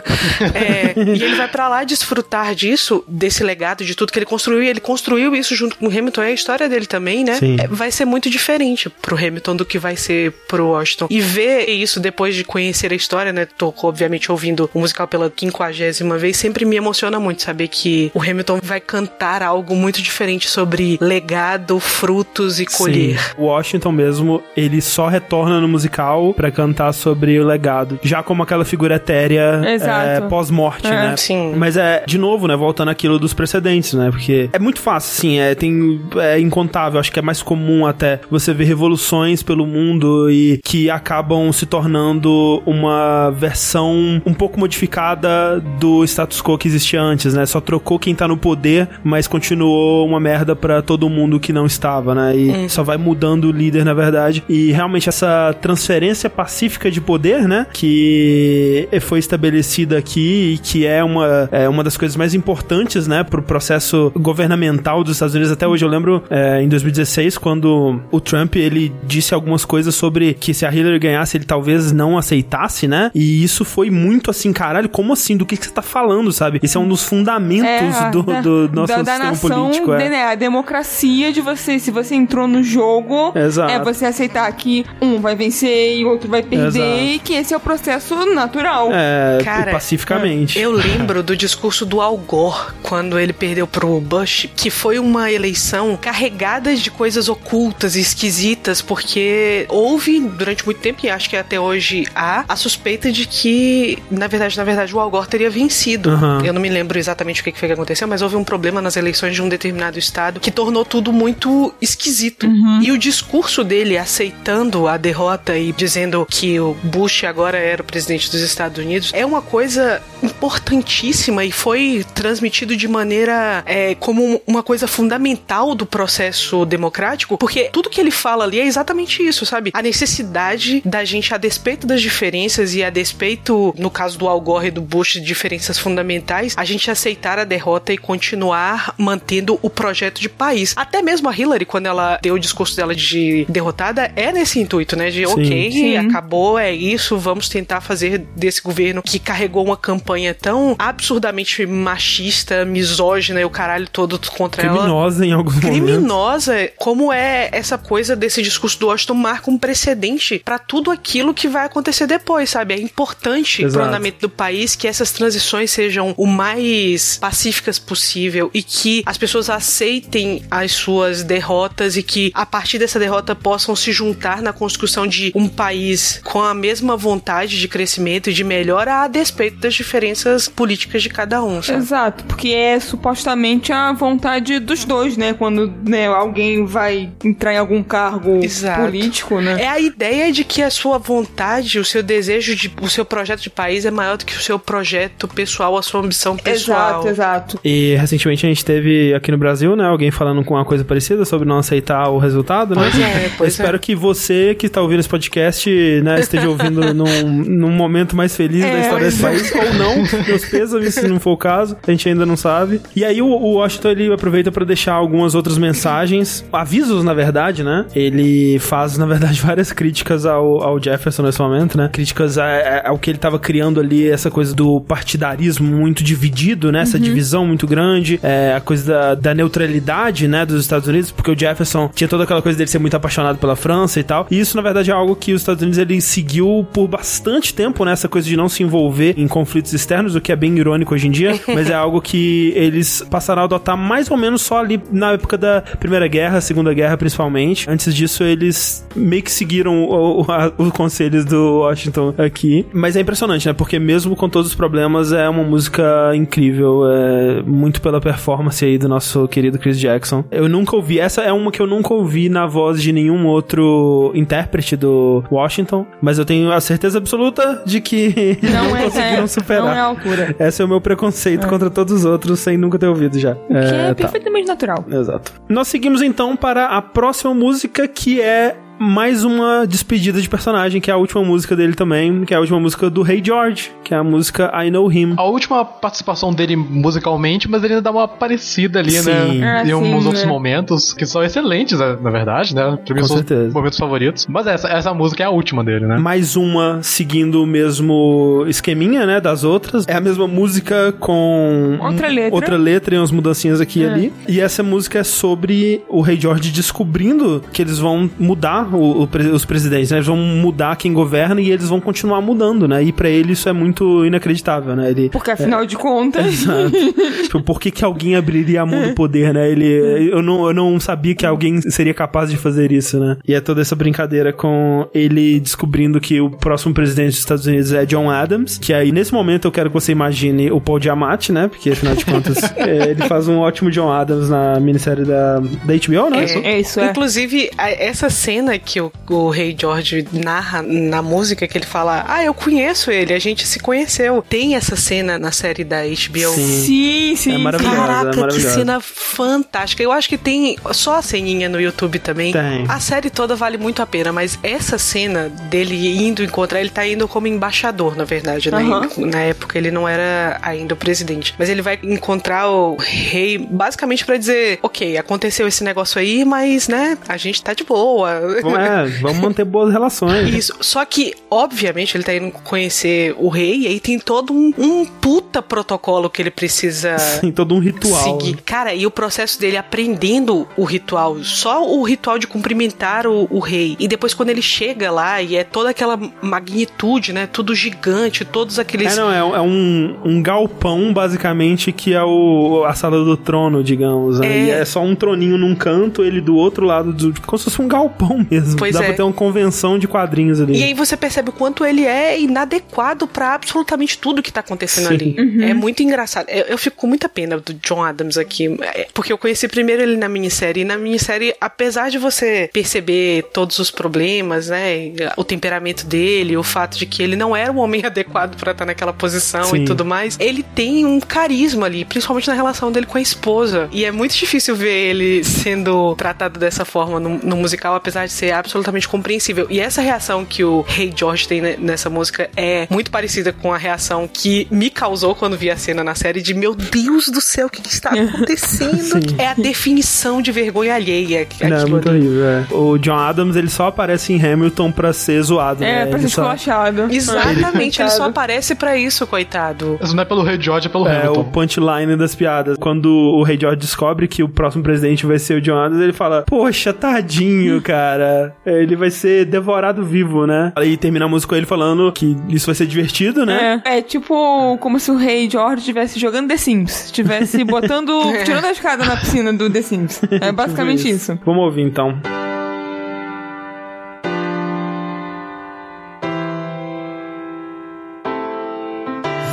É, 0.55 0.94
e 0.97 1.23
ele 1.23 1.36
vai 1.36 1.49
pra 1.49 1.68
lá 1.68 1.84
desfrutar 1.84 2.55
disso, 2.55 3.05
desse 3.07 3.42
legado, 3.44 3.84
de 3.84 3.94
tudo 3.94 4.12
que 4.12 4.18
ele 4.18 4.26
construiu. 4.26 4.62
E 4.62 4.68
ele 4.68 4.81
construiu 4.81 5.34
isso 5.34 5.55
junto 5.55 5.76
com 5.76 5.86
o 5.86 5.89
Hamilton. 5.89 6.23
É 6.23 6.26
a 6.26 6.33
história 6.33 6.68
dele 6.68 6.86
também, 6.86 7.25
né? 7.25 7.34
Sim. 7.34 7.57
É, 7.60 7.67
vai 7.68 7.91
ser 7.91 8.05
muito 8.05 8.28
diferente 8.28 8.89
pro 8.89 9.17
Hamilton 9.17 9.57
do 9.57 9.65
que 9.65 9.78
vai 9.78 9.97
ser 9.97 10.12
pro 10.49 10.69
Washington. 10.69 11.07
E 11.11 11.21
ver 11.21 11.69
isso 11.69 12.01
depois 12.01 12.35
de 12.35 12.45
conhecer 12.45 12.93
a 12.93 12.97
história, 12.97 13.33
né? 13.33 13.47
Tô, 13.57 13.73
obviamente, 13.83 14.31
ouvindo 14.31 14.71
o 14.75 14.81
musical 14.81 15.07
pela 15.07 15.31
quinquagésima 15.31 16.19
vez. 16.19 16.37
Sempre 16.37 16.65
me 16.65 16.77
emociona 16.77 17.19
muito 17.21 17.43
saber 17.43 17.69
que 17.69 18.11
o 18.15 18.21
Hamilton 18.21 18.59
vai 18.63 18.81
cantar 18.81 19.43
algo 19.43 19.75
muito 19.75 20.01
diferente 20.03 20.49
sobre 20.49 20.99
legado, 21.01 21.79
frutos 21.81 22.61
e 22.61 22.67
colher. 22.67 23.19
Sim. 23.19 23.35
O 23.39 23.45
Washington 23.45 23.93
mesmo, 23.93 24.43
ele 24.57 24.81
só 24.81 25.09
retorna 25.09 25.61
no 25.61 25.69
musical 25.69 26.33
pra 26.35 26.51
cantar 26.51 26.93
sobre 26.93 27.39
o 27.39 27.47
legado. 27.47 27.99
Já 28.03 28.23
como 28.23 28.43
aquela 28.43 28.65
figura 28.65 28.97
etérea 28.97 29.61
é, 29.65 30.21
pós-morte, 30.29 30.87
É. 30.87 30.91
né? 30.91 31.17
Sim. 31.17 31.55
Mas 31.57 31.77
é, 31.77 32.05
de 32.07 32.19
novo, 32.19 32.47
né? 32.47 32.57
Voltando 32.57 32.91
àquilo 32.91 33.19
dos 33.19 33.33
precedentes, 33.35 33.95
né? 33.95 34.11
Porque 34.11 34.49
é 34.53 34.59
muito 34.59 34.81
fácil, 34.81 35.13
assim, 35.19 35.39
é, 35.39 35.55
tem, 35.55 36.01
é 36.21 36.39
incontável. 36.39 36.99
Acho 37.01 37.11
que 37.13 37.19
é 37.19 37.23
mais 37.23 37.43
comum 37.43 37.87
até 37.87 38.21
você 38.31 38.53
ver 38.53 38.65
revoluções 38.65 39.43
pelo 39.43 39.67
mundo 39.67 40.02
e 40.31 40.61
que 40.65 40.91
acabam 40.91 41.53
se 41.53 41.67
tornando 41.67 42.63
uma 42.67 43.31
versão 43.31 44.21
um 44.27 44.35
pouco 44.35 44.59
modificada 44.59 45.61
do 45.79 46.05
status 46.05 46.41
quo 46.43 46.57
que 46.59 46.69
existia 46.69 47.01
antes, 47.03 47.35
né? 47.35 47.47
Só 47.47 47.61
trocou 47.61 47.99
quem 47.99 48.15
tá 48.15 48.27
no 48.29 48.37
poder, 48.37 48.89
mas 49.05 49.27
continuou 49.27 50.07
uma 50.07 50.21
merda 50.21 50.55
pra 50.57 50.83
todo 50.83 51.09
mundo 51.09 51.39
que 51.41 51.53
não 51.53 51.67
estava, 51.67 52.15
né? 52.15 52.37
E 52.37 52.53
Uhum. 52.53 52.69
só 52.69 52.83
vai 52.83 52.97
mudando 52.97 53.45
o 53.47 53.53
líder, 53.53 53.85
na 53.85 53.95
verdade. 53.95 54.43
E 54.49 54.73
realmente 54.73 55.09
essa 55.09 55.55
transferência 55.61 56.29
pacífica 56.29 56.91
de 56.91 57.01
poder, 57.01 57.47
né? 57.49 57.67
Que 57.73 58.89
foi 59.01 59.19
estabelecida 59.19 59.99
aqui 59.99 60.55
e 60.55 60.59
que 60.59 60.87
é 60.87 61.03
uma, 61.03 61.49
é 61.51 61.69
uma 61.69 61.83
das 61.85 61.97
coisas 61.97 62.17
mais 62.17 62.35
importantes, 62.35 63.07
né? 63.07 63.25
Pro 63.25 63.43
processo 63.43 64.13
governamental 64.17 65.03
dos 65.05 65.15
Estados 65.15 65.35
Unidos. 65.35 65.53
Até 65.53 65.67
hoje 65.67 65.85
eu 65.85 65.89
lembro, 65.89 66.23
é, 66.31 66.63
em 66.63 66.69
2016, 66.69 67.39
quando 67.39 68.01
o 68.11 68.21
Trump, 68.21 68.57
ele 68.57 68.93
disse 69.07 69.35
algumas 69.35 69.65
coisas 69.65 69.82
sobre 69.91 70.35
que 70.35 70.52
se 70.55 70.65
a 70.67 70.73
Hillary 70.73 70.99
ganhasse, 70.99 71.36
ele 71.36 71.44
talvez 71.44 71.91
não 71.91 72.17
aceitasse, 72.19 72.86
né? 72.86 73.11
E 73.15 73.43
isso 73.43 73.65
foi 73.65 73.91
muito 73.91 74.31
assim, 74.31 74.52
caralho, 74.52 74.89
como 74.89 75.12
assim? 75.12 75.36
Do 75.36 75.44
que, 75.47 75.57
que 75.57 75.65
você 75.67 75.73
tá 75.73 75.83
falando, 75.83 76.31
sabe? 76.31 76.61
Isso 76.62 76.78
é 76.78 76.81
um 76.81 76.86
dos 76.86 77.02
fundamentos 77.02 77.97
É, 77.97 78.11
do, 78.11 78.23
da- 78.23 78.41
do 78.41 78.69
nosso 78.73 78.89
da, 78.93 79.02
da 79.02 79.12
sistema 79.12 79.31
nação, 79.31 79.65
político. 79.67 79.93
É. 79.94 80.09
né, 80.09 80.25
a 80.27 80.35
democracia 80.35 81.33
de 81.33 81.41
você, 81.41 81.78
se 81.78 81.91
você 81.91 82.15
entrou 82.15 82.47
no 82.47 82.62
jogo, 82.62 83.33
Exato. 83.35 83.73
é 83.73 83.83
você 83.83 84.05
aceitar 84.07 84.51
que 84.52 84.85
um 85.01 85.19
vai 85.20 85.35
vencer 85.35 85.97
e 85.99 86.05
o 86.05 86.09
outro 86.11 86.28
vai 86.31 86.43
perder 86.43 86.67
Exato. 86.81 87.01
e 87.01 87.19
que 87.19 87.33
esse 87.35 87.55
é 87.55 87.57
o 87.57 87.61
processo 87.61 88.15
natural. 88.35 88.91
É, 88.93 89.39
Cara, 89.43 89.73
pacificamente. 89.73 90.59
Eu 90.59 90.70
lembro 90.73 91.23
do 91.23 91.36
discurso 91.36 91.86
do 91.86 92.01
Al 92.01 92.17
Gore 92.19 92.73
quando 92.83 93.19
ele 93.19 93.33
perdeu 93.33 93.67
pro 93.67 94.01
Bush, 94.01 94.49
que 94.55 94.70
foi 94.70 94.99
uma 94.99 95.31
eleição 95.31 95.97
carregada 96.01 96.75
de 96.75 96.91
coisas 96.91 97.28
ocultas 97.28 97.97
e 97.97 98.01
esquisitas, 98.01 98.83
porque 98.83 99.65
houve 99.73 100.20
durante 100.20 100.65
muito 100.65 100.81
tempo 100.81 101.01
e 101.05 101.10
acho 101.10 101.28
que 101.28 101.36
até 101.36 101.59
hoje 101.59 102.07
há 102.15 102.44
a 102.49 102.57
suspeita 102.57 103.10
de 103.10 103.26
que, 103.26 103.99
na 104.10 104.26
verdade, 104.26 104.57
na 104.57 104.65
verdade, 104.65 104.94
o 104.94 105.01
Al 105.01 105.10
Gore 105.10 105.28
teria 105.28 105.51
vencido. 105.51 106.10
Aham. 106.10 106.42
Eu 106.44 106.52
não 106.52 106.60
me 106.60 106.68
lembro 106.68 106.99
exatamente 106.99 107.41
o 107.41 107.44
que 107.44 107.52
foi 107.59 107.68
que 107.68 107.75
aconteceu, 107.75 108.07
mas 108.07 108.23
houve 108.23 108.36
um 108.36 108.44
problema 108.44 108.81
nas 108.81 108.97
eleições 108.97 109.34
de 109.34 109.42
um 109.42 109.49
determinado 109.49 109.99
estado 109.99 110.41
que 110.41 110.51
tornou 110.51 110.84
tudo 110.84 111.12
muito 111.12 111.75
esquisito. 111.81 112.47
E 112.83 112.92
o 112.92 112.99
discurso 112.99 113.65
dele 113.65 113.97
aceitando 113.97 114.86
a 114.86 114.97
derrota 114.97 115.57
e 115.57 115.73
dizendo 115.73 116.26
que 116.28 116.60
o 116.60 116.75
Bush 116.83 117.25
agora 117.25 117.59
era 117.59 117.83
o 117.83 117.84
presidente 117.84 118.31
dos 118.31 118.41
Estados 118.41 118.78
Unidos 118.78 119.10
é 119.12 119.25
uma 119.25 119.41
coisa 119.41 120.02
importantíssima 120.23 121.44
e 121.44 121.52
foi 121.52 122.05
transmitido 122.15 122.76
de 122.76 122.86
maneira 122.89 123.62
é, 123.67 123.94
como 123.94 124.41
uma 124.47 124.62
coisa 124.62 124.86
fundamental 124.86 125.75
do 125.75 125.86
processo 125.86 126.65
democrático, 126.65 127.39
porque 127.39 127.70
tudo 127.73 127.91
que 127.91 128.01
ele 128.01 128.10
fala 128.10 128.44
ali 128.44 128.60
é 128.60 128.67
exatamente 128.67 129.23
isso, 129.26 129.44
sabe? 129.47 129.62
A 129.73 129.83
necessidade 129.83 130.83
da 130.85 131.05
gente, 131.05 131.35
a 131.35 131.37
despeito 131.37 131.87
das 131.87 132.01
diferenças 132.01 132.75
e 132.75 132.83
a 132.83 132.91
despeito, 132.91 133.75
no 133.79 133.91
caso 133.91 134.19
do 134.19 134.29
Al 134.29 134.41
Gore 134.41 134.69
e 134.69 134.71
do 134.71 134.81
Bush, 134.81 135.15
de 135.15 135.21
diferenças 135.21 135.79
fundamentais, 135.79 136.55
a 136.57 136.65
gente 136.65 136.91
aceitar 136.91 137.39
a 137.39 137.45
derrota 137.45 137.93
e 137.93 137.99
continuar 137.99 138.95
mantendo 138.99 139.59
o 139.63 139.71
projeto 139.71 140.21
de 140.21 140.29
país. 140.29 140.73
Até 140.77 141.03
mesmo 141.03 141.29
a 141.29 141.37
Hillary, 141.37 141.65
quando 141.65 141.87
ela 141.87 142.19
deu 142.23 142.35
o 142.35 142.39
discurso 142.39 142.77
dela 142.77 142.95
de 142.95 143.47
derrotada, 143.49 144.13
é 144.17 144.33
nesse 144.33 144.61
intuito, 144.61 144.97
né? 144.97 145.11
De 145.11 145.27
Sim. 145.27 145.33
ok, 145.33 145.73
Sim. 145.73 145.97
acabou, 145.97 146.59
é 146.59 146.73
isso, 146.73 147.19
vamos 147.19 147.49
tentar 147.49 147.81
fazer 147.81 148.19
desse 148.37 148.63
governo 148.63 149.03
que 149.03 149.19
carregou 149.19 149.65
uma 149.65 149.77
campanha 149.77 150.35
tão 150.35 150.75
absurdamente 150.79 151.67
machista, 151.67 152.65
misógina 152.65 153.41
e 153.41 153.45
o 153.45 153.51
caralho 153.51 153.89
todo 153.89 154.19
contra 154.31 154.63
ela 154.63 154.79
Criminosa 154.79 155.27
em 155.27 155.33
alguns 155.33 155.55
momentos. 155.55 155.79
criminosa, 155.79 156.71
como 156.77 157.13
é 157.13 157.49
essa 157.53 157.77
coisa 157.77 158.15
desse 158.17 158.43
discurso 158.43 158.79
do 158.79 158.87
Washington 158.89 159.15
marca 159.15 159.51
um 159.53 159.59
precedente 159.59 160.41
pra 160.45 160.59
tudo 160.59 160.91
aquilo 160.91 161.35
que 161.35 161.49
vai 161.49 161.67
acontecer 161.67 162.07
depois, 162.07 162.51
sabe? 162.51 162.75
É 162.75 162.81
importante 162.81 163.63
Exato. 163.63 163.79
pro 163.79 163.89
andamento 163.89 164.21
do 164.21 164.29
país 164.29 164.75
que 164.75 164.89
essas 164.89 165.13
transições 165.13 165.71
sejam 165.71 166.15
o 166.17 166.27
mais 166.27 167.19
pacíficas 167.19 167.79
possível 167.79 168.51
e 168.55 168.63
que 168.63 169.03
as 169.05 169.19
pessoas 169.19 169.51
aceitem 169.51 170.43
as 170.51 170.73
suas 170.73 171.23
derrotas 171.23 171.97
e 171.97 172.03
que 172.03 172.31
a 172.35 172.47
partir 172.47 172.79
dessa 172.79 172.99
derrota 172.99 173.35
possam 173.35 173.77
se 173.77 173.93
juntar 173.93 174.41
na 174.41 174.53
construção 174.53 175.07
de 175.07 175.33
um 175.35 175.49
país 175.49 176.21
com 176.25 176.43
a 176.43 176.55
mesma 176.55 176.97
vontade 176.97 177.59
de 177.59 177.69
crescimento 177.69 178.31
e 178.31 178.33
de 178.33 178.45
melhora 178.45 179.03
a 179.03 179.09
despeito 179.09 179.59
das 179.59 179.75
diferenças 179.75 180.49
políticas 180.49 181.03
de 181.03 181.09
cada 181.09 181.43
um, 181.43 181.63
sabe? 181.63 181.79
Exato, 181.79 182.25
porque 182.25 182.49
é 182.49 182.79
supostamente 182.81 183.73
a 183.73 183.93
vontade 183.93 184.59
dos 184.59 184.85
dois, 184.85 185.17
né? 185.17 185.35
Quando 185.35 185.73
né, 185.87 186.07
alguém 186.07 186.65
vai 186.65 187.11
entrar 187.25 187.53
em 187.53 187.59
algum 187.59 187.83
cargo 187.83 188.43
Exato. 188.43 188.83
político, 188.83 189.41
né? 189.43 189.62
É 189.62 189.69
a 189.69 189.81
ideia 189.81 190.33
de 190.33 190.45
que 190.45 190.62
a 190.62 190.71
sua 190.71 190.99
vontade, 190.99 191.79
o 191.79 191.85
seu 191.85 192.03
desejo 192.03 192.55
de 192.55 192.73
o 192.81 192.89
seu 192.89 193.05
projeto 193.05 193.41
de 193.41 193.51
país 193.51 193.85
é 193.85 193.91
maior 193.91 194.17
do 194.17 194.25
que 194.25 194.35
o 194.35 194.41
seu 194.41 194.59
projeto 194.59 195.29
pessoal, 195.29 195.77
a 195.77 195.83
sua 195.83 196.01
ambição 196.01 196.37
pessoal. 196.37 197.01
Exato, 197.07 197.09
exato. 197.09 197.61
E 197.65 197.95
recentemente 197.97 198.47
a 198.47 198.49
gente 198.49 198.65
teve 198.65 199.15
aqui 199.15 199.31
no 199.31 199.39
Brasil, 199.39 199.77
né, 199.77 199.85
alguém 199.87 200.11
falando 200.11 200.45
com 200.45 200.55
uma 200.55 200.65
coisa 200.65 200.85
parecida 200.85 201.25
sobre 201.25 201.47
não 201.49 201.59
aceitar 201.59 202.09
o 202.09 202.19
resultado, 202.19 202.75
né? 202.75 202.89
Pois 202.91 203.03
é, 203.03 203.31
pois 203.37 203.41
Eu 203.41 203.47
espero 203.47 203.77
é. 203.77 203.79
que 203.79 203.95
você 203.95 204.55
que 204.55 204.69
tá 204.69 204.81
ouvindo 204.81 205.01
esse 205.01 205.09
podcast, 205.09 205.71
né, 206.03 206.21
esteja 206.21 206.49
ouvindo 206.49 206.81
num, 206.95 207.27
num 207.29 207.71
momento 207.71 208.17
mais 208.17 208.35
feliz 208.37 208.62
da 208.62 208.69
É, 208.69 208.81
história 208.83 209.07
desse 209.07 209.23
país, 209.23 209.53
ou 209.55 209.75
não, 209.75 209.97
meus 210.27 210.45
pêsames, 210.49 210.95
se 210.95 211.09
não 211.09 211.21
for 211.21 211.33
o 211.33 211.37
caso, 211.37 211.77
a 211.87 211.91
gente 211.91 212.09
ainda 212.09 212.25
não 212.27 212.37
sabe. 212.37 212.81
E 212.95 213.05
aí 213.05 213.21
o, 213.23 213.27
o 213.27 213.55
Washington, 213.55 213.89
ele 213.91 214.12
aproveita 214.12 214.51
pra 214.51 214.65
deixar 214.65 214.95
algumas 214.95 215.35
outras 215.35 215.59
mensagens, 215.59 216.45
avisos, 216.53 217.05
na 217.05 217.15
verdade, 217.15 217.62
né? 217.62 217.87
Ele 217.95 218.59
faz, 218.59 218.99
na 218.99 219.07
verdade, 219.07 219.32
várias 219.41 219.73
críticas 219.73 220.27
ao, 220.27 220.62
ao 220.62 220.83
Jefferson 220.83 221.23
nesse 221.23 221.41
momento, 221.41 221.77
né? 221.78 221.89
Críticas 221.93 222.39
a- 222.39 222.44
a- 222.44 222.89
ao 222.91 222.99
que 222.99 223.11
ele 223.11 223.19
tava 223.19 223.39
criando 223.39 223.81
ali, 223.81 224.09
essa 224.09 224.31
coisa 224.31 224.55
do 224.55 224.81
partidarismo 224.81 225.67
muito 225.67 226.02
dividido, 226.02 226.70
né? 226.73 226.81
Essa 226.83 226.99
divisão 226.99 227.47
muito 227.47 227.67
grande, 227.67 228.19
é, 228.23 228.55
a 228.57 228.61
coisa 228.61 228.93
da, 228.93 229.15
da 229.15 229.35
neutralidade, 229.35 230.27
né, 230.28 230.44
dos 230.44 230.61
Estados 230.61 230.89
Unidos, 230.89 231.11
porque 231.11 231.31
o 231.31 231.39
Jefferson 231.39 231.91
tinha 231.94 232.09
toda 232.09 232.25
aquela 232.25 232.43
coisa 232.43 232.57
dele 232.59 232.69
ser 232.70 232.78
muito 232.78 232.97
apaixonado 232.97 233.39
pela 233.39 233.55
França 233.57 234.01
e 234.01 234.02
tal. 234.02 234.27
E 234.31 234.39
isso, 234.39 234.57
na 234.57 234.62
verdade, 234.62 234.91
é 234.91 234.94
algo 234.94 235.15
que 235.15 235.33
os 235.33 235.41
Estados 235.43 235.62
Unidos 235.62 235.78
ele 235.78 236.01
seguiu 236.01 236.67
por 236.73 236.89
bastante 236.89 237.55
tempo, 237.55 237.85
né? 237.85 237.93
Essa 237.93 238.09
coisa 238.09 238.28
de 238.28 238.36
não 238.36 238.49
se 238.49 238.62
envolver 238.62 239.15
em 239.17 239.28
conflitos 239.28 239.73
externos, 239.73 240.15
o 240.15 240.20
que 240.20 240.33
é 240.33 240.36
bem 240.36 240.57
irônico 240.59 240.94
hoje 240.94 241.07
em 241.07 241.11
dia, 241.11 241.39
mas 241.49 241.70
é 241.70 241.75
algo 241.75 242.01
que 242.01 242.52
eles 242.57 243.05
passaram 243.11 243.43
a 243.43 243.44
adotar 243.44 243.77
mais 243.77 244.11
ou 244.11 244.17
menos 244.17 244.43
só 244.43 244.59
ali 244.59 244.81
na 244.91 245.12
época 245.12 245.36
da 245.39 245.62
Primeira 245.78 246.07
Guerra, 246.09 246.41
Segunda 246.41 246.73
Guerra, 246.75 246.97
principalmente. 246.97 247.69
Antes 247.70 247.94
disso, 247.94 248.25
eles 248.25 248.86
meio 248.97 249.22
que 249.23 249.31
seguiram 249.31 249.84
o- 249.84 250.23
o- 250.23 250.26
a- 250.31 250.52
os 250.59 250.70
conselhos 250.73 251.25
do 251.25 251.60
Washington 251.60 252.15
aqui. 252.18 252.67
Mas 252.73 252.97
é 252.97 253.01
impressionante, 253.01 253.47
né? 253.47 253.52
Porque 253.52 253.78
mesmo 253.78 254.15
com 254.17 254.28
todos 254.28 254.49
os 254.49 254.55
problemas, 254.55 255.12
é 255.12 255.28
uma 255.28 255.42
música 255.44 256.12
incrível. 256.15 256.83
É 256.86 257.42
muito 257.42 257.81
pela 257.81 258.01
performance 258.01 258.65
aí 258.65 258.76
do 258.78 258.89
nosso 258.89 259.26
querido 259.28 259.59
Chris 259.59 259.78
Jackson. 259.78 260.25
Eu 260.31 260.49
nunca 260.49 260.75
ouvi. 260.76 260.99
Essa 260.99 261.23
é 261.23 261.33
uma 261.33 261.51
que 261.51 261.60
eu 261.60 261.67
nunca 261.67 261.94
ouvi 261.94 262.28
na 262.28 262.47
voz 262.47 262.83
de 262.83 262.92
nenhum 262.92 263.26
outro 263.26 264.10
intérprete 264.15 264.76
do 264.76 265.23
Washington. 265.31 265.86
Mas 266.01 266.18
eu 266.18 266.25
tenho 266.25 266.52
a 266.52 266.60
certeza 266.60 266.99
absoluta 266.99 267.62
de 267.65 267.81
que 267.81 268.39
Não 268.42 268.75
é, 268.76 268.84
conseguiram 268.84 269.25
é, 269.25 269.26
superar. 269.26 269.62
não 269.65 269.73
é 269.73 269.78
a 269.81 269.84
altura. 269.84 270.36
Esse 270.39 270.62
é 270.62 270.65
o 270.65 270.68
meu 270.68 270.81
preconceito 270.81 271.47
contra 271.47 271.70
todos 271.70 271.92
os 271.92 272.05
outros, 272.05 272.41
sem 272.41 272.57
nunca 272.57 272.78
ter 272.78 272.86
ouvido 272.89 273.18
já. 273.18 273.34
Que 273.34 273.41
é, 273.55 273.89
tá. 273.89 273.94
perfeitamente 273.94 274.47
natural. 274.49 274.84
Exato. 274.91 275.33
Nós 275.49 275.68
seguimos 275.68 276.02
então 276.02 276.36
para 276.36 276.67
a 276.67 276.83
próxima 276.83 277.33
música, 277.34 277.86
que 277.86 278.20
é 278.20 278.57
mais 278.83 279.25
uma 279.25 279.65
despedida 279.67 280.20
de 280.20 280.28
personagem, 280.28 280.81
que 280.81 280.91
é 280.91 280.94
a 280.94 280.97
última 280.97 281.23
música 281.23 281.55
dele 281.55 281.75
também, 281.75 282.25
que 282.25 282.35
é 282.35 282.36
a 282.36 282.41
última 282.41 282.59
música 282.59 282.91
do 282.91 283.09
Hey 283.09 283.23
George, 283.25 283.70
que 283.85 283.94
é 283.94 283.97
a 283.97 284.02
música 284.05 284.51
I 284.65 284.70
Know 284.70 284.91
Him. 284.93 285.15
A 285.17 285.23
última 285.25 285.65
participação 285.65 286.33
dele 286.35 286.57
musicalmente, 286.57 287.49
mas 287.49 287.62
ele 287.62 287.75
ainda 287.75 287.83
dá 287.83 287.91
uma 287.91 288.09
parecida 288.09 288.81
ali, 288.81 288.91
Sim. 288.91 289.11
né? 289.39 289.52
Ah, 289.59 289.62
em 289.62 289.67
sim, 289.67 289.75
uns 289.75 290.05
outros 290.05 290.25
né? 290.25 290.28
momentos, 290.28 290.93
que 290.93 291.07
são 291.07 291.23
excelentes, 291.23 291.78
né, 291.78 291.97
na 292.01 292.11
verdade, 292.11 292.55
né? 292.55 292.78
Pra 292.85 292.94
mim 292.94 293.01
Com 293.02 293.07
são 293.07 293.17
os 293.17 293.25
certeza. 293.27 293.52
momentos 293.55 293.78
favoritos. 293.78 294.27
Mas 294.28 294.47
essa, 294.47 294.69
essa 294.69 294.93
música 294.93 295.23
é 295.23 295.27
a 295.27 295.31
última 295.31 295.62
dele, 295.62 295.86
né? 295.86 295.99
Mais 295.99 296.35
uma 296.36 296.81
seguindo 296.83 297.43
o 297.43 297.47
mesmo 297.47 298.44
esqueminha, 298.49 299.07
né, 299.07 299.20
das 299.20 299.44
outras. 299.44 299.86
É 299.86 299.94
a 299.94 300.01
mesma 300.01 300.27
música 300.27 300.93
com 300.99 301.78
Outra 301.81 302.09
letra. 302.09 302.35
outra 302.35 302.57
letra 302.57 302.94
e 302.94 302.99
umas 302.99 303.11
mudancinhas 303.12 303.61
aqui 303.61 303.81
e 303.81 303.85
É. 303.85 303.93
ali. 303.93 304.12
E 304.28 304.41
essa 304.41 304.62
música 304.62 304.99
é 304.99 305.05
sobre 305.05 305.83
o 305.89 306.01
Rei 306.01 306.19
George 306.20 306.51
descobrindo 306.51 307.43
que 307.52 307.62
eles 307.62 307.78
vão 307.78 308.11
mudar 308.19 308.72
o- 308.76 309.02
o 309.05 309.09
os 309.34 309.44
presidentes, 309.44 309.91
né? 309.91 309.99
Eles 309.99 310.07
vão 310.07 310.17
mudar 310.17 310.76
quem 310.76 310.92
governa 310.92 311.41
e 311.41 311.51
eles 311.51 311.68
vão 311.68 311.81
continuar 311.81 312.20
mudando, 312.20 312.67
né? 312.68 312.83
E 312.83 312.92
pra 312.92 313.09
ele 313.09 313.33
isso 313.33 313.49
é 313.49 313.52
muito 313.52 314.05
inacreditável, 314.05 314.75
né? 314.76 314.91
Ele 314.91 315.09
Porque 315.10 315.31
afinal 315.31 315.65
de 315.67 315.76
contas. 315.76 316.26
Exato. 316.26 316.70
tipo, 317.25 317.42
por 317.42 317.60
que, 317.60 317.70
que 317.70 317.84
alguém 317.84 318.17
abriria 318.17 318.62
a 318.62 318.67
mão 318.67 318.89
do 318.89 318.94
poder, 318.94 319.33
né? 319.33 319.51
Ele, 319.51 319.67
eu, 320.12 320.23
não, 320.23 320.47
eu 320.47 320.55
não 320.55 320.78
sabia 320.81 321.15
que 321.15 321.25
alguém 321.26 321.60
seria 321.62 321.94
capaz 321.94 322.31
de 322.31 322.36
fazer 322.36 322.73
isso, 322.73 322.99
né? 322.99 323.17
E 323.26 323.34
é 323.34 323.41
toda 323.41 323.60
essa 323.60 323.75
brincadeira 323.76 324.33
com 324.33 324.86
ele 324.94 325.41
descobrindo 325.41 326.01
que 326.01 326.20
o 326.20 326.31
próximo 326.31 326.75
presidente 326.75 327.10
dos 327.10 327.18
Estados 327.18 327.47
Unidos 327.47 327.73
é 327.73 327.84
John 327.86 328.10
Adams, 328.10 328.59
que 328.59 328.73
aí 328.73 328.92
nesse 328.92 329.12
momento 329.12 329.47
eu 329.47 329.52
quero 329.52 329.70
que 329.70 329.75
você 329.75 329.92
imagine 329.92 330.51
o 330.51 330.60
Paul 330.60 330.81
Giamatti, 330.81 331.33
né? 331.33 331.49
Porque 331.49 331.70
afinal 331.70 331.94
de 331.94 332.05
contas 332.05 332.39
é, 332.57 332.91
ele 332.91 333.02
faz 333.09 333.28
um 333.28 333.39
ótimo 333.39 333.70
John 333.70 333.91
Adams 333.91 334.28
na 334.28 334.59
minissérie 334.60 335.05
da, 335.05 335.39
da 335.39 335.75
HBO, 335.75 336.10
né? 336.10 336.25
É, 336.25 336.52
é 336.55 336.60
isso, 336.60 336.81
é. 336.81 336.91
Inclusive, 336.91 337.51
a- 337.59 337.70
essa 337.70 338.09
cena 338.10 338.52
cena 338.53 338.59
que 338.59 338.81
o, 338.81 338.93
o 339.09 339.31
Rei 339.31 339.55
George 339.59 340.07
narra 340.13 340.63
na 340.63 341.03
música, 341.03 341.47
que 341.47 341.57
ele 341.57 341.67
fala: 341.67 342.05
Ah, 342.07 342.25
eu 342.25 342.35
conheço 342.35 342.91
ele, 342.91 343.13
a 343.13 343.19
gente 343.19 343.47
se 343.47 343.59
conheceu. 343.59 344.25
Tem 344.29 344.55
essa 344.55 344.77
cena 344.77 345.19
na 345.19 345.33
série 345.33 345.65
da 345.65 345.83
HBO. 345.83 346.35
Sim, 346.35 347.15
sim. 347.17 347.35
É 347.35 347.39
maravilhosa, 347.39 347.77
Caraca, 347.77 348.09
é 348.09 348.13
que 348.13 348.21
maravilhosa. 348.21 348.55
cena 348.55 348.81
fantástica. 348.81 349.83
Eu 349.83 349.93
acho 349.93 350.09
que 350.09 350.19
tem 350.19 350.57
só 350.73 350.97
a 350.97 351.03
ceninha 351.03 351.49
no 351.49 351.61
YouTube 351.61 351.99
também. 351.99 352.33
Tem. 352.33 352.65
A 352.69 352.81
série 352.81 353.11
toda 353.11 353.35
vale 353.35 353.57
muito 353.57 353.83
a 353.83 353.87
pena, 353.87 354.13
mas 354.13 354.39
essa 354.43 354.79
cena 354.79 355.29
dele 355.29 355.89
indo 356.07 356.23
encontrar, 356.23 356.61
ele 356.61 356.71
tá 356.71 356.87
indo 356.87 357.07
como 357.09 357.27
embaixador, 357.27 357.97
na 357.97 358.05
verdade, 358.05 358.51
né? 358.51 358.63
Na 358.97 359.21
época 359.21 359.59
ele 359.59 359.71
não 359.71 359.89
era 359.89 360.39
ainda 360.43 360.75
o 360.75 360.77
presidente. 360.77 361.35
Mas 361.39 361.49
ele 361.49 361.63
vai 361.63 361.79
encontrar 361.83 362.51
o 362.51 362.77
rei 362.77 363.39
basicamente 363.39 364.05
pra 364.05 364.17
dizer: 364.17 364.59
Ok, 364.63 364.97
aconteceu 364.97 365.47
esse 365.47 365.65
negócio 365.65 366.01
aí, 366.01 366.25
mas, 366.25 366.69
né, 366.69 366.99
a 367.09 367.17
gente 367.17 367.43
tá 367.43 367.55
de 367.55 367.65
boa. 367.65 368.42
Vamos, 368.43 368.59
é, 368.59 368.85
vamos 369.01 369.19
manter 369.19 369.45
boas 369.45 369.73
relações. 369.73 370.29
Isso. 370.35 370.55
Só 370.61 370.85
que, 370.85 371.15
obviamente, 371.31 371.97
ele 371.97 372.05
tá 372.05 372.15
indo 372.15 372.31
conhecer 372.31 373.15
o 373.19 373.29
rei 373.29 373.61
e 373.62 373.67
aí 373.67 373.81
tem 373.81 373.99
todo 373.99 374.33
um, 374.33 374.53
um 374.59 374.85
puta 374.87 375.41
protocolo 375.43 376.09
que 376.11 376.21
ele 376.23 376.31
precisa 376.31 376.97
Tem 377.21 377.31
todo 377.33 377.55
um 377.55 377.59
ritual. 377.59 378.21
seguir. 378.21 378.37
Cara, 378.43 378.75
e 378.75 378.87
o 378.87 378.91
processo 378.91 379.39
dele 379.41 379.57
aprendendo 379.57 380.47
o 380.57 380.65
ritual, 380.65 381.19
só 381.23 381.67
o 381.67 381.83
ritual 381.83 382.19
de 382.19 382.27
cumprimentar 382.27 383.07
o, 383.07 383.27
o 383.31 383.39
rei. 383.39 383.77
E 383.79 383.87
depois 383.89 384.15
quando 384.15 384.31
ele 384.31 384.43
chega 384.43 384.91
lá 384.91 385.21
e 385.23 385.37
é 385.37 385.45
toda 385.45 385.71
aquela 385.71 385.99
magnitude, 386.21 387.12
né? 387.12 387.27
Tudo 387.27 387.55
gigante, 387.55 388.25
todos 388.25 388.59
aqueles. 388.59 388.93
É, 388.93 389.01
não, 389.01 389.11
é, 389.12 389.23
um- 389.25 389.37
é 389.37 389.41
um, 389.41 389.97
um 390.05 390.23
galpão, 390.23 390.93
basicamente, 390.93 391.73
que 391.73 391.95
é 391.95 392.03
o, 392.03 392.65
a 392.67 392.75
sala 392.75 393.03
do 393.05 393.17
trono, 393.17 393.62
digamos. 393.62 394.19
Né? 394.21 394.27
É. 394.27 394.45
E 394.47 394.51
é 394.51 394.65
só 394.65 394.83
um 394.83 394.95
troninho 394.95 395.39
num 395.39 395.55
canto, 395.55 396.03
ele 396.03 396.21
do 396.21 396.35
outro 396.35 396.67
lado, 396.67 396.93
do, 396.93 397.15
como 397.23 397.39
se 397.39 397.45
fosse 397.45 397.61
um 397.62 397.69
galpão 397.69 398.27
mesmo. 398.33 398.57
Pois 398.57 398.75
Dá 398.75 398.83
é. 398.83 398.86
pra 398.86 398.94
ter 398.94 399.02
uma 399.02 399.12
convenção 399.12 399.78
de 399.78 399.86
quadrinhos 399.86 400.41
ali. 400.41 400.59
E 400.59 400.62
aí 400.62 400.75
você 400.75 400.97
percebe 400.97 401.31
o 401.31 401.33
quanto 401.33 401.65
ele 401.65 401.85
é 401.85 402.20
inadequado 402.20 403.07
pra 403.07 403.35
absolutamente 403.35 403.99
tudo 403.99 404.23
que 404.23 404.33
tá 404.33 404.41
acontecendo 404.41 404.89
Sim. 404.89 404.94
ali. 404.94 405.17
Uhum. 405.19 405.43
É 405.43 405.55
muito 405.55 405.83
engraçado. 405.83 406.28
Eu, 406.28 406.44
eu 406.44 406.59
fico 406.59 406.77
com 406.77 406.86
muita 406.86 407.09
pena 407.09 407.39
do 407.39 407.55
John 407.55 407.83
Adams 407.83 408.17
aqui, 408.17 408.57
é, 408.62 408.86
porque 408.94 409.12
eu 409.12 409.19
conheci 409.19 409.49
primeiro 409.49 409.83
ele 409.83 409.97
na 409.97 410.09
minissérie, 410.09 410.62
e 410.62 410.65
na 410.65 410.77
minissérie, 410.77 411.35
apesar 411.41 411.91
de 411.91 411.99
você 411.99 412.49
perceber 412.52 413.25
todos 413.33 413.59
os 413.59 413.70
problemas, 413.70 414.49
né, 414.49 414.77
e 414.77 414.94
o 415.17 415.25
temperamento 415.25 415.86
dele, 415.86 416.36
o 416.36 416.43
fato 416.43 416.78
de 416.78 416.86
que 416.86 417.02
ele 417.02 417.17
não 417.17 417.35
era 417.36 417.52
o 417.52 417.57
homem 417.57 417.85
adequado 417.86 418.36
pra 418.36 418.52
estar 418.52 418.65
naquela 418.65 418.93
posição 418.93 419.44
Sim. 419.44 419.62
e 419.62 419.65
tudo 419.65 419.85
mais, 419.85 420.17
ele 420.20 420.43
tem 420.43 420.85
um 420.85 421.01
carisma 421.01 421.67
ali, 421.67 421.85
principalmente 421.85 422.28
na 422.28 422.35
relação 422.35 422.70
dele 422.70 422.86
com 422.86 422.99
a 422.99 423.01
esposa. 423.01 423.69
E 423.73 423.85
é 423.85 423.91
muito 423.91 424.15
difícil 424.15 424.55
ver 424.55 424.91
ele 424.91 425.25
sendo 425.25 425.94
tratado 425.97 426.39
dessa 426.39 426.65
forma 426.65 426.99
no, 426.99 427.19
no 427.19 427.36
musical, 427.36 427.75
apesar 427.75 428.07
de 428.07 428.12
ser 428.12 428.22
absolutamente 428.31 428.86
compreensível. 428.89 429.47
E 429.51 429.59
essa 429.60 429.81
reação 429.83 430.25
que 430.25 430.44
o 430.44 430.62
Rei 430.62 430.92
George 430.94 431.26
tem 431.26 431.41
ne- 431.41 431.57
nessa 431.57 431.89
música 431.91 432.28
é 432.36 432.67
muito 432.70 432.91
parecida 432.91 433.33
com 433.33 433.52
a 433.52 433.59
reação 433.59 434.09
que 434.12 434.47
me 434.51 434.70
causou 434.70 435.15
quando 435.15 435.36
vi 435.36 435.51
a 435.51 435.57
cena 435.57 435.83
na 435.83 435.94
série 435.94 436.20
de 436.23 436.34
meu 436.34 436.55
Deus 436.55 437.09
do 437.09 437.20
céu, 437.20 437.47
o 437.47 437.51
que, 437.51 437.60
que 437.62 437.68
está 437.73 437.91
acontecendo? 437.99 438.76
Sim. 438.83 439.17
é 439.18 439.28
a 439.28 439.34
definição 439.34 440.20
de 440.23 440.31
vergonha 440.31 440.75
alheia. 440.75 441.25
que- 441.25 441.44
Não, 441.47 441.57
é 441.57 441.67
muito 441.67 441.89
horrível, 441.89 442.25
é. 442.26 442.47
O 442.51 442.78
John 442.78 442.97
Adams, 442.97 443.36
ele 443.36 443.49
só 443.49 443.67
aparece 443.68 444.12
em 444.12 444.23
Hamilton 444.25 444.70
pra 444.70 444.92
ser 444.92 445.20
zoado, 445.23 445.65
É, 445.65 445.84
né? 445.84 445.86
pra 445.86 445.99
ser 445.99 446.09
só- 446.09 446.23
esculachado. 446.34 446.89
Exatamente, 446.92 447.81
ele 447.81 447.91
só 447.91 448.05
aparece 448.05 448.55
pra 448.55 448.76
isso, 448.76 449.07
coitado. 449.07 449.78
Mas 449.81 449.92
não 449.94 450.02
é 450.02 450.07
pelo 450.07 450.23
Rei 450.23 450.41
George, 450.41 450.67
é 450.67 450.70
pelo 450.70 450.86
É, 450.86 450.99
Hamilton. 451.01 451.20
o 451.20 451.25
punchline 451.25 451.97
das 451.97 452.15
piadas. 452.15 452.57
Quando 452.59 452.86
o 452.92 453.23
Rei 453.23 453.39
George 453.39 453.59
descobre 453.59 454.07
que 454.09 454.23
o 454.23 454.28
próximo 454.28 454.62
presidente 454.62 455.07
vai 455.07 455.18
ser 455.18 455.34
o 455.39 455.41
John 455.41 455.57
Adams, 455.59 455.83
ele 455.83 455.92
fala, 455.92 456.23
poxa, 456.26 456.73
tadinho, 456.73 457.60
cara. 457.62 458.12
Ele 458.45 458.77
vai 458.77 458.91
ser 458.91 459.25
devorado 459.25 459.85
vivo, 459.85 460.27
né? 460.27 460.53
Aí 460.57 460.77
termina 460.77 461.05
a 461.05 461.09
música 461.09 461.31
com 461.31 461.37
ele 461.37 461.47
falando 461.47 461.91
que 461.93 462.17
isso 462.29 462.47
vai 462.47 462.55
ser 462.55 462.67
divertido, 462.67 463.25
né? 463.25 463.63
É, 463.65 463.79
é 463.79 463.83
tipo 463.83 464.57
como 464.59 464.79
se 464.79 464.91
o 464.91 464.97
rei 464.97 465.29
George 465.29 465.61
estivesse 465.61 465.99
jogando 465.99 466.29
The 466.29 466.37
Sims. 466.37 466.87
Estivesse 466.87 467.43
botando. 467.45 467.93
tirando 468.25 468.45
a 468.45 468.51
escada 468.53 468.85
na 468.85 468.97
piscina 468.97 469.33
do 469.33 469.49
The 469.49 469.63
Sims. 469.63 470.01
É 470.21 470.31
basicamente 470.33 470.89
isso. 470.89 471.19
Vamos 471.25 471.45
ouvir 471.45 471.63
então. 471.63 471.99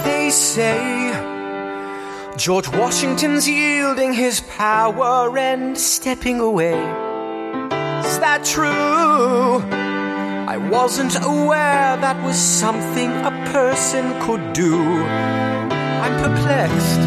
They 0.03 0.30
say 0.30 1.14
George 2.38 2.69
Washington's 2.69 3.48
yielding 3.48 4.14
his 4.14 4.40
power 4.41 5.38
and 5.38 5.75
stepping 5.75 6.40
away. 6.40 7.08
Is 8.05 8.19
that 8.19 8.43
true? 8.45 9.61
I 10.47 10.57
wasn't 10.57 11.15
aware 11.15 11.97
that 11.97 12.23
was 12.25 12.35
something 12.35 13.11
a 13.11 13.31
person 13.51 14.19
could 14.21 14.53
do. 14.53 14.81
I'm 16.03 16.15
perplexed. 16.23 17.01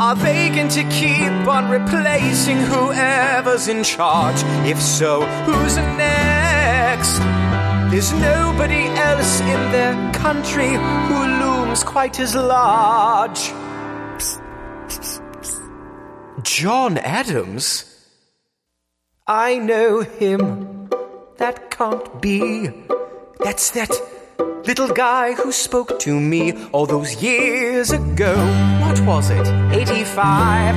Are 0.00 0.14
they 0.14 0.48
going 0.50 0.68
to 0.68 0.84
keep 0.84 1.48
on 1.48 1.68
replacing 1.70 2.58
whoever's 2.58 3.66
in 3.66 3.82
charge? 3.82 4.40
If 4.64 4.80
so, 4.80 5.22
who's 5.44 5.76
next? 5.76 7.18
There's 7.90 8.12
nobody 8.12 8.86
else 8.86 9.40
in 9.40 9.72
their 9.72 10.12
country 10.12 10.68
who 10.68 11.18
looms 11.40 11.82
quite 11.82 12.20
as 12.20 12.34
large. 12.36 13.52
John 16.42 16.98
Adams? 16.98 17.97
I 19.30 19.58
know 19.58 20.00
him. 20.00 20.88
That 21.36 21.70
can't 21.70 22.22
be. 22.22 22.70
That's 23.44 23.72
that 23.72 23.90
little 24.64 24.88
guy 24.88 25.34
who 25.34 25.52
spoke 25.52 25.98
to 25.98 26.18
me 26.18 26.54
all 26.72 26.86
those 26.86 27.22
years 27.22 27.90
ago. 27.90 28.34
What 28.80 28.98
was 29.02 29.28
it? 29.28 29.46
85. 29.70 30.74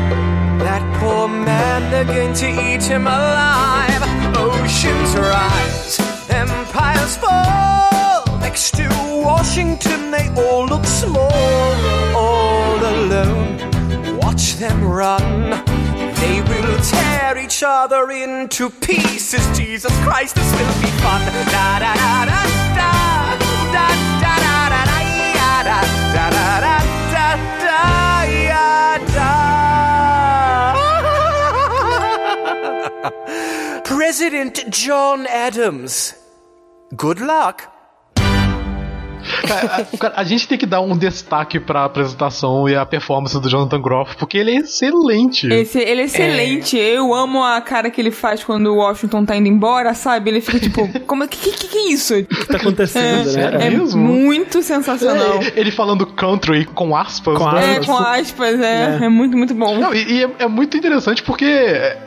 That 0.59 0.83
poor 0.99 1.29
man, 1.29 1.91
they're 1.91 2.03
going 2.03 2.33
to 2.33 2.49
eat 2.49 2.83
him 2.83 3.07
alive. 3.07 4.03
Oceans 4.35 5.15
rise, 5.15 5.97
empires 6.29 7.15
fall. 7.15 8.37
Next 8.41 8.71
to 8.75 8.89
Washington, 9.23 10.11
they 10.11 10.27
all 10.35 10.65
look 10.65 10.83
small, 10.83 11.31
all 12.13 12.79
alone. 12.79 14.17
Watch 14.17 14.55
them 14.55 14.83
run. 14.83 15.80
They 16.21 16.37
will 16.41 16.77
tear 16.81 17.37
each 17.37 17.63
other 17.65 18.11
into 18.11 18.69
pieces. 18.69 19.43
Jesus 19.57 19.91
Christ, 20.05 20.35
this 20.35 20.51
will 20.51 20.75
be 20.81 20.91
fun. 21.01 21.21
Da 21.49 21.79
da 21.79 21.93
da 21.95 22.25
da 22.29 22.41
da 22.77 22.91
da 23.41 23.55
da 23.73 23.87
da 24.21 24.35
da 24.69 24.83
da 24.85 24.99
da 25.65 25.79
da 26.13 26.29
da 26.29 26.67
da 27.11 27.25
da 27.65 27.77
da 28.45 29.31
da. 33.71 33.81
President 33.83 34.55
John 34.69 35.25
Adams. 35.27 36.13
Good 36.95 37.19
luck. 37.19 37.57
Cara, 39.47 39.87
a, 39.99 40.21
a 40.21 40.23
gente 40.23 40.47
tem 40.47 40.57
que 40.57 40.65
dar 40.65 40.81
um 40.81 40.97
destaque 40.97 41.59
pra 41.59 41.85
apresentação 41.85 42.67
e 42.67 42.75
a 42.75 42.85
performance 42.85 43.39
do 43.39 43.49
Jonathan 43.49 43.81
Groff, 43.81 44.15
porque 44.17 44.37
ele 44.37 44.51
é 44.51 44.55
excelente. 44.57 45.47
Esse, 45.47 45.79
ele 45.79 46.01
é 46.01 46.05
excelente. 46.05 46.77
Eu 46.77 47.13
amo 47.13 47.43
a 47.43 47.59
cara 47.61 47.89
que 47.89 47.99
ele 47.99 48.11
faz 48.11 48.43
quando 48.43 48.67
o 48.67 48.77
Washington 48.77 49.25
tá 49.25 49.35
indo 49.35 49.47
embora, 49.47 49.93
sabe? 49.93 50.29
Ele 50.29 50.41
fica 50.41 50.59
tipo, 50.59 50.87
como 51.05 51.27
que 51.27 51.51
que, 51.51 51.67
que 51.67 51.77
é 51.77 51.91
isso? 51.91 52.15
O 52.15 52.25
que 52.25 52.47
tá 52.47 52.57
acontecendo, 52.57 53.29
é, 53.37 53.65
É 53.65 53.67
é 53.67 53.69
mesmo? 53.69 54.01
muito 54.01 54.61
sensacional. 54.61 55.39
É, 55.41 55.59
ele 55.59 55.71
falando 55.71 56.05
country 56.05 56.65
com 56.65 56.95
aspas. 56.95 57.37
Com 57.37 57.51
né? 57.51 57.75
É, 57.75 57.85
com 57.85 57.97
aspas, 57.97 58.59
é, 58.59 58.99
é. 59.01 59.09
muito, 59.09 59.37
muito 59.37 59.53
bom. 59.53 59.77
Não, 59.77 59.93
e, 59.93 60.19
e 60.19 60.23
é, 60.23 60.29
é 60.39 60.47
muito 60.47 60.77
interessante 60.77 61.23
porque 61.23 61.45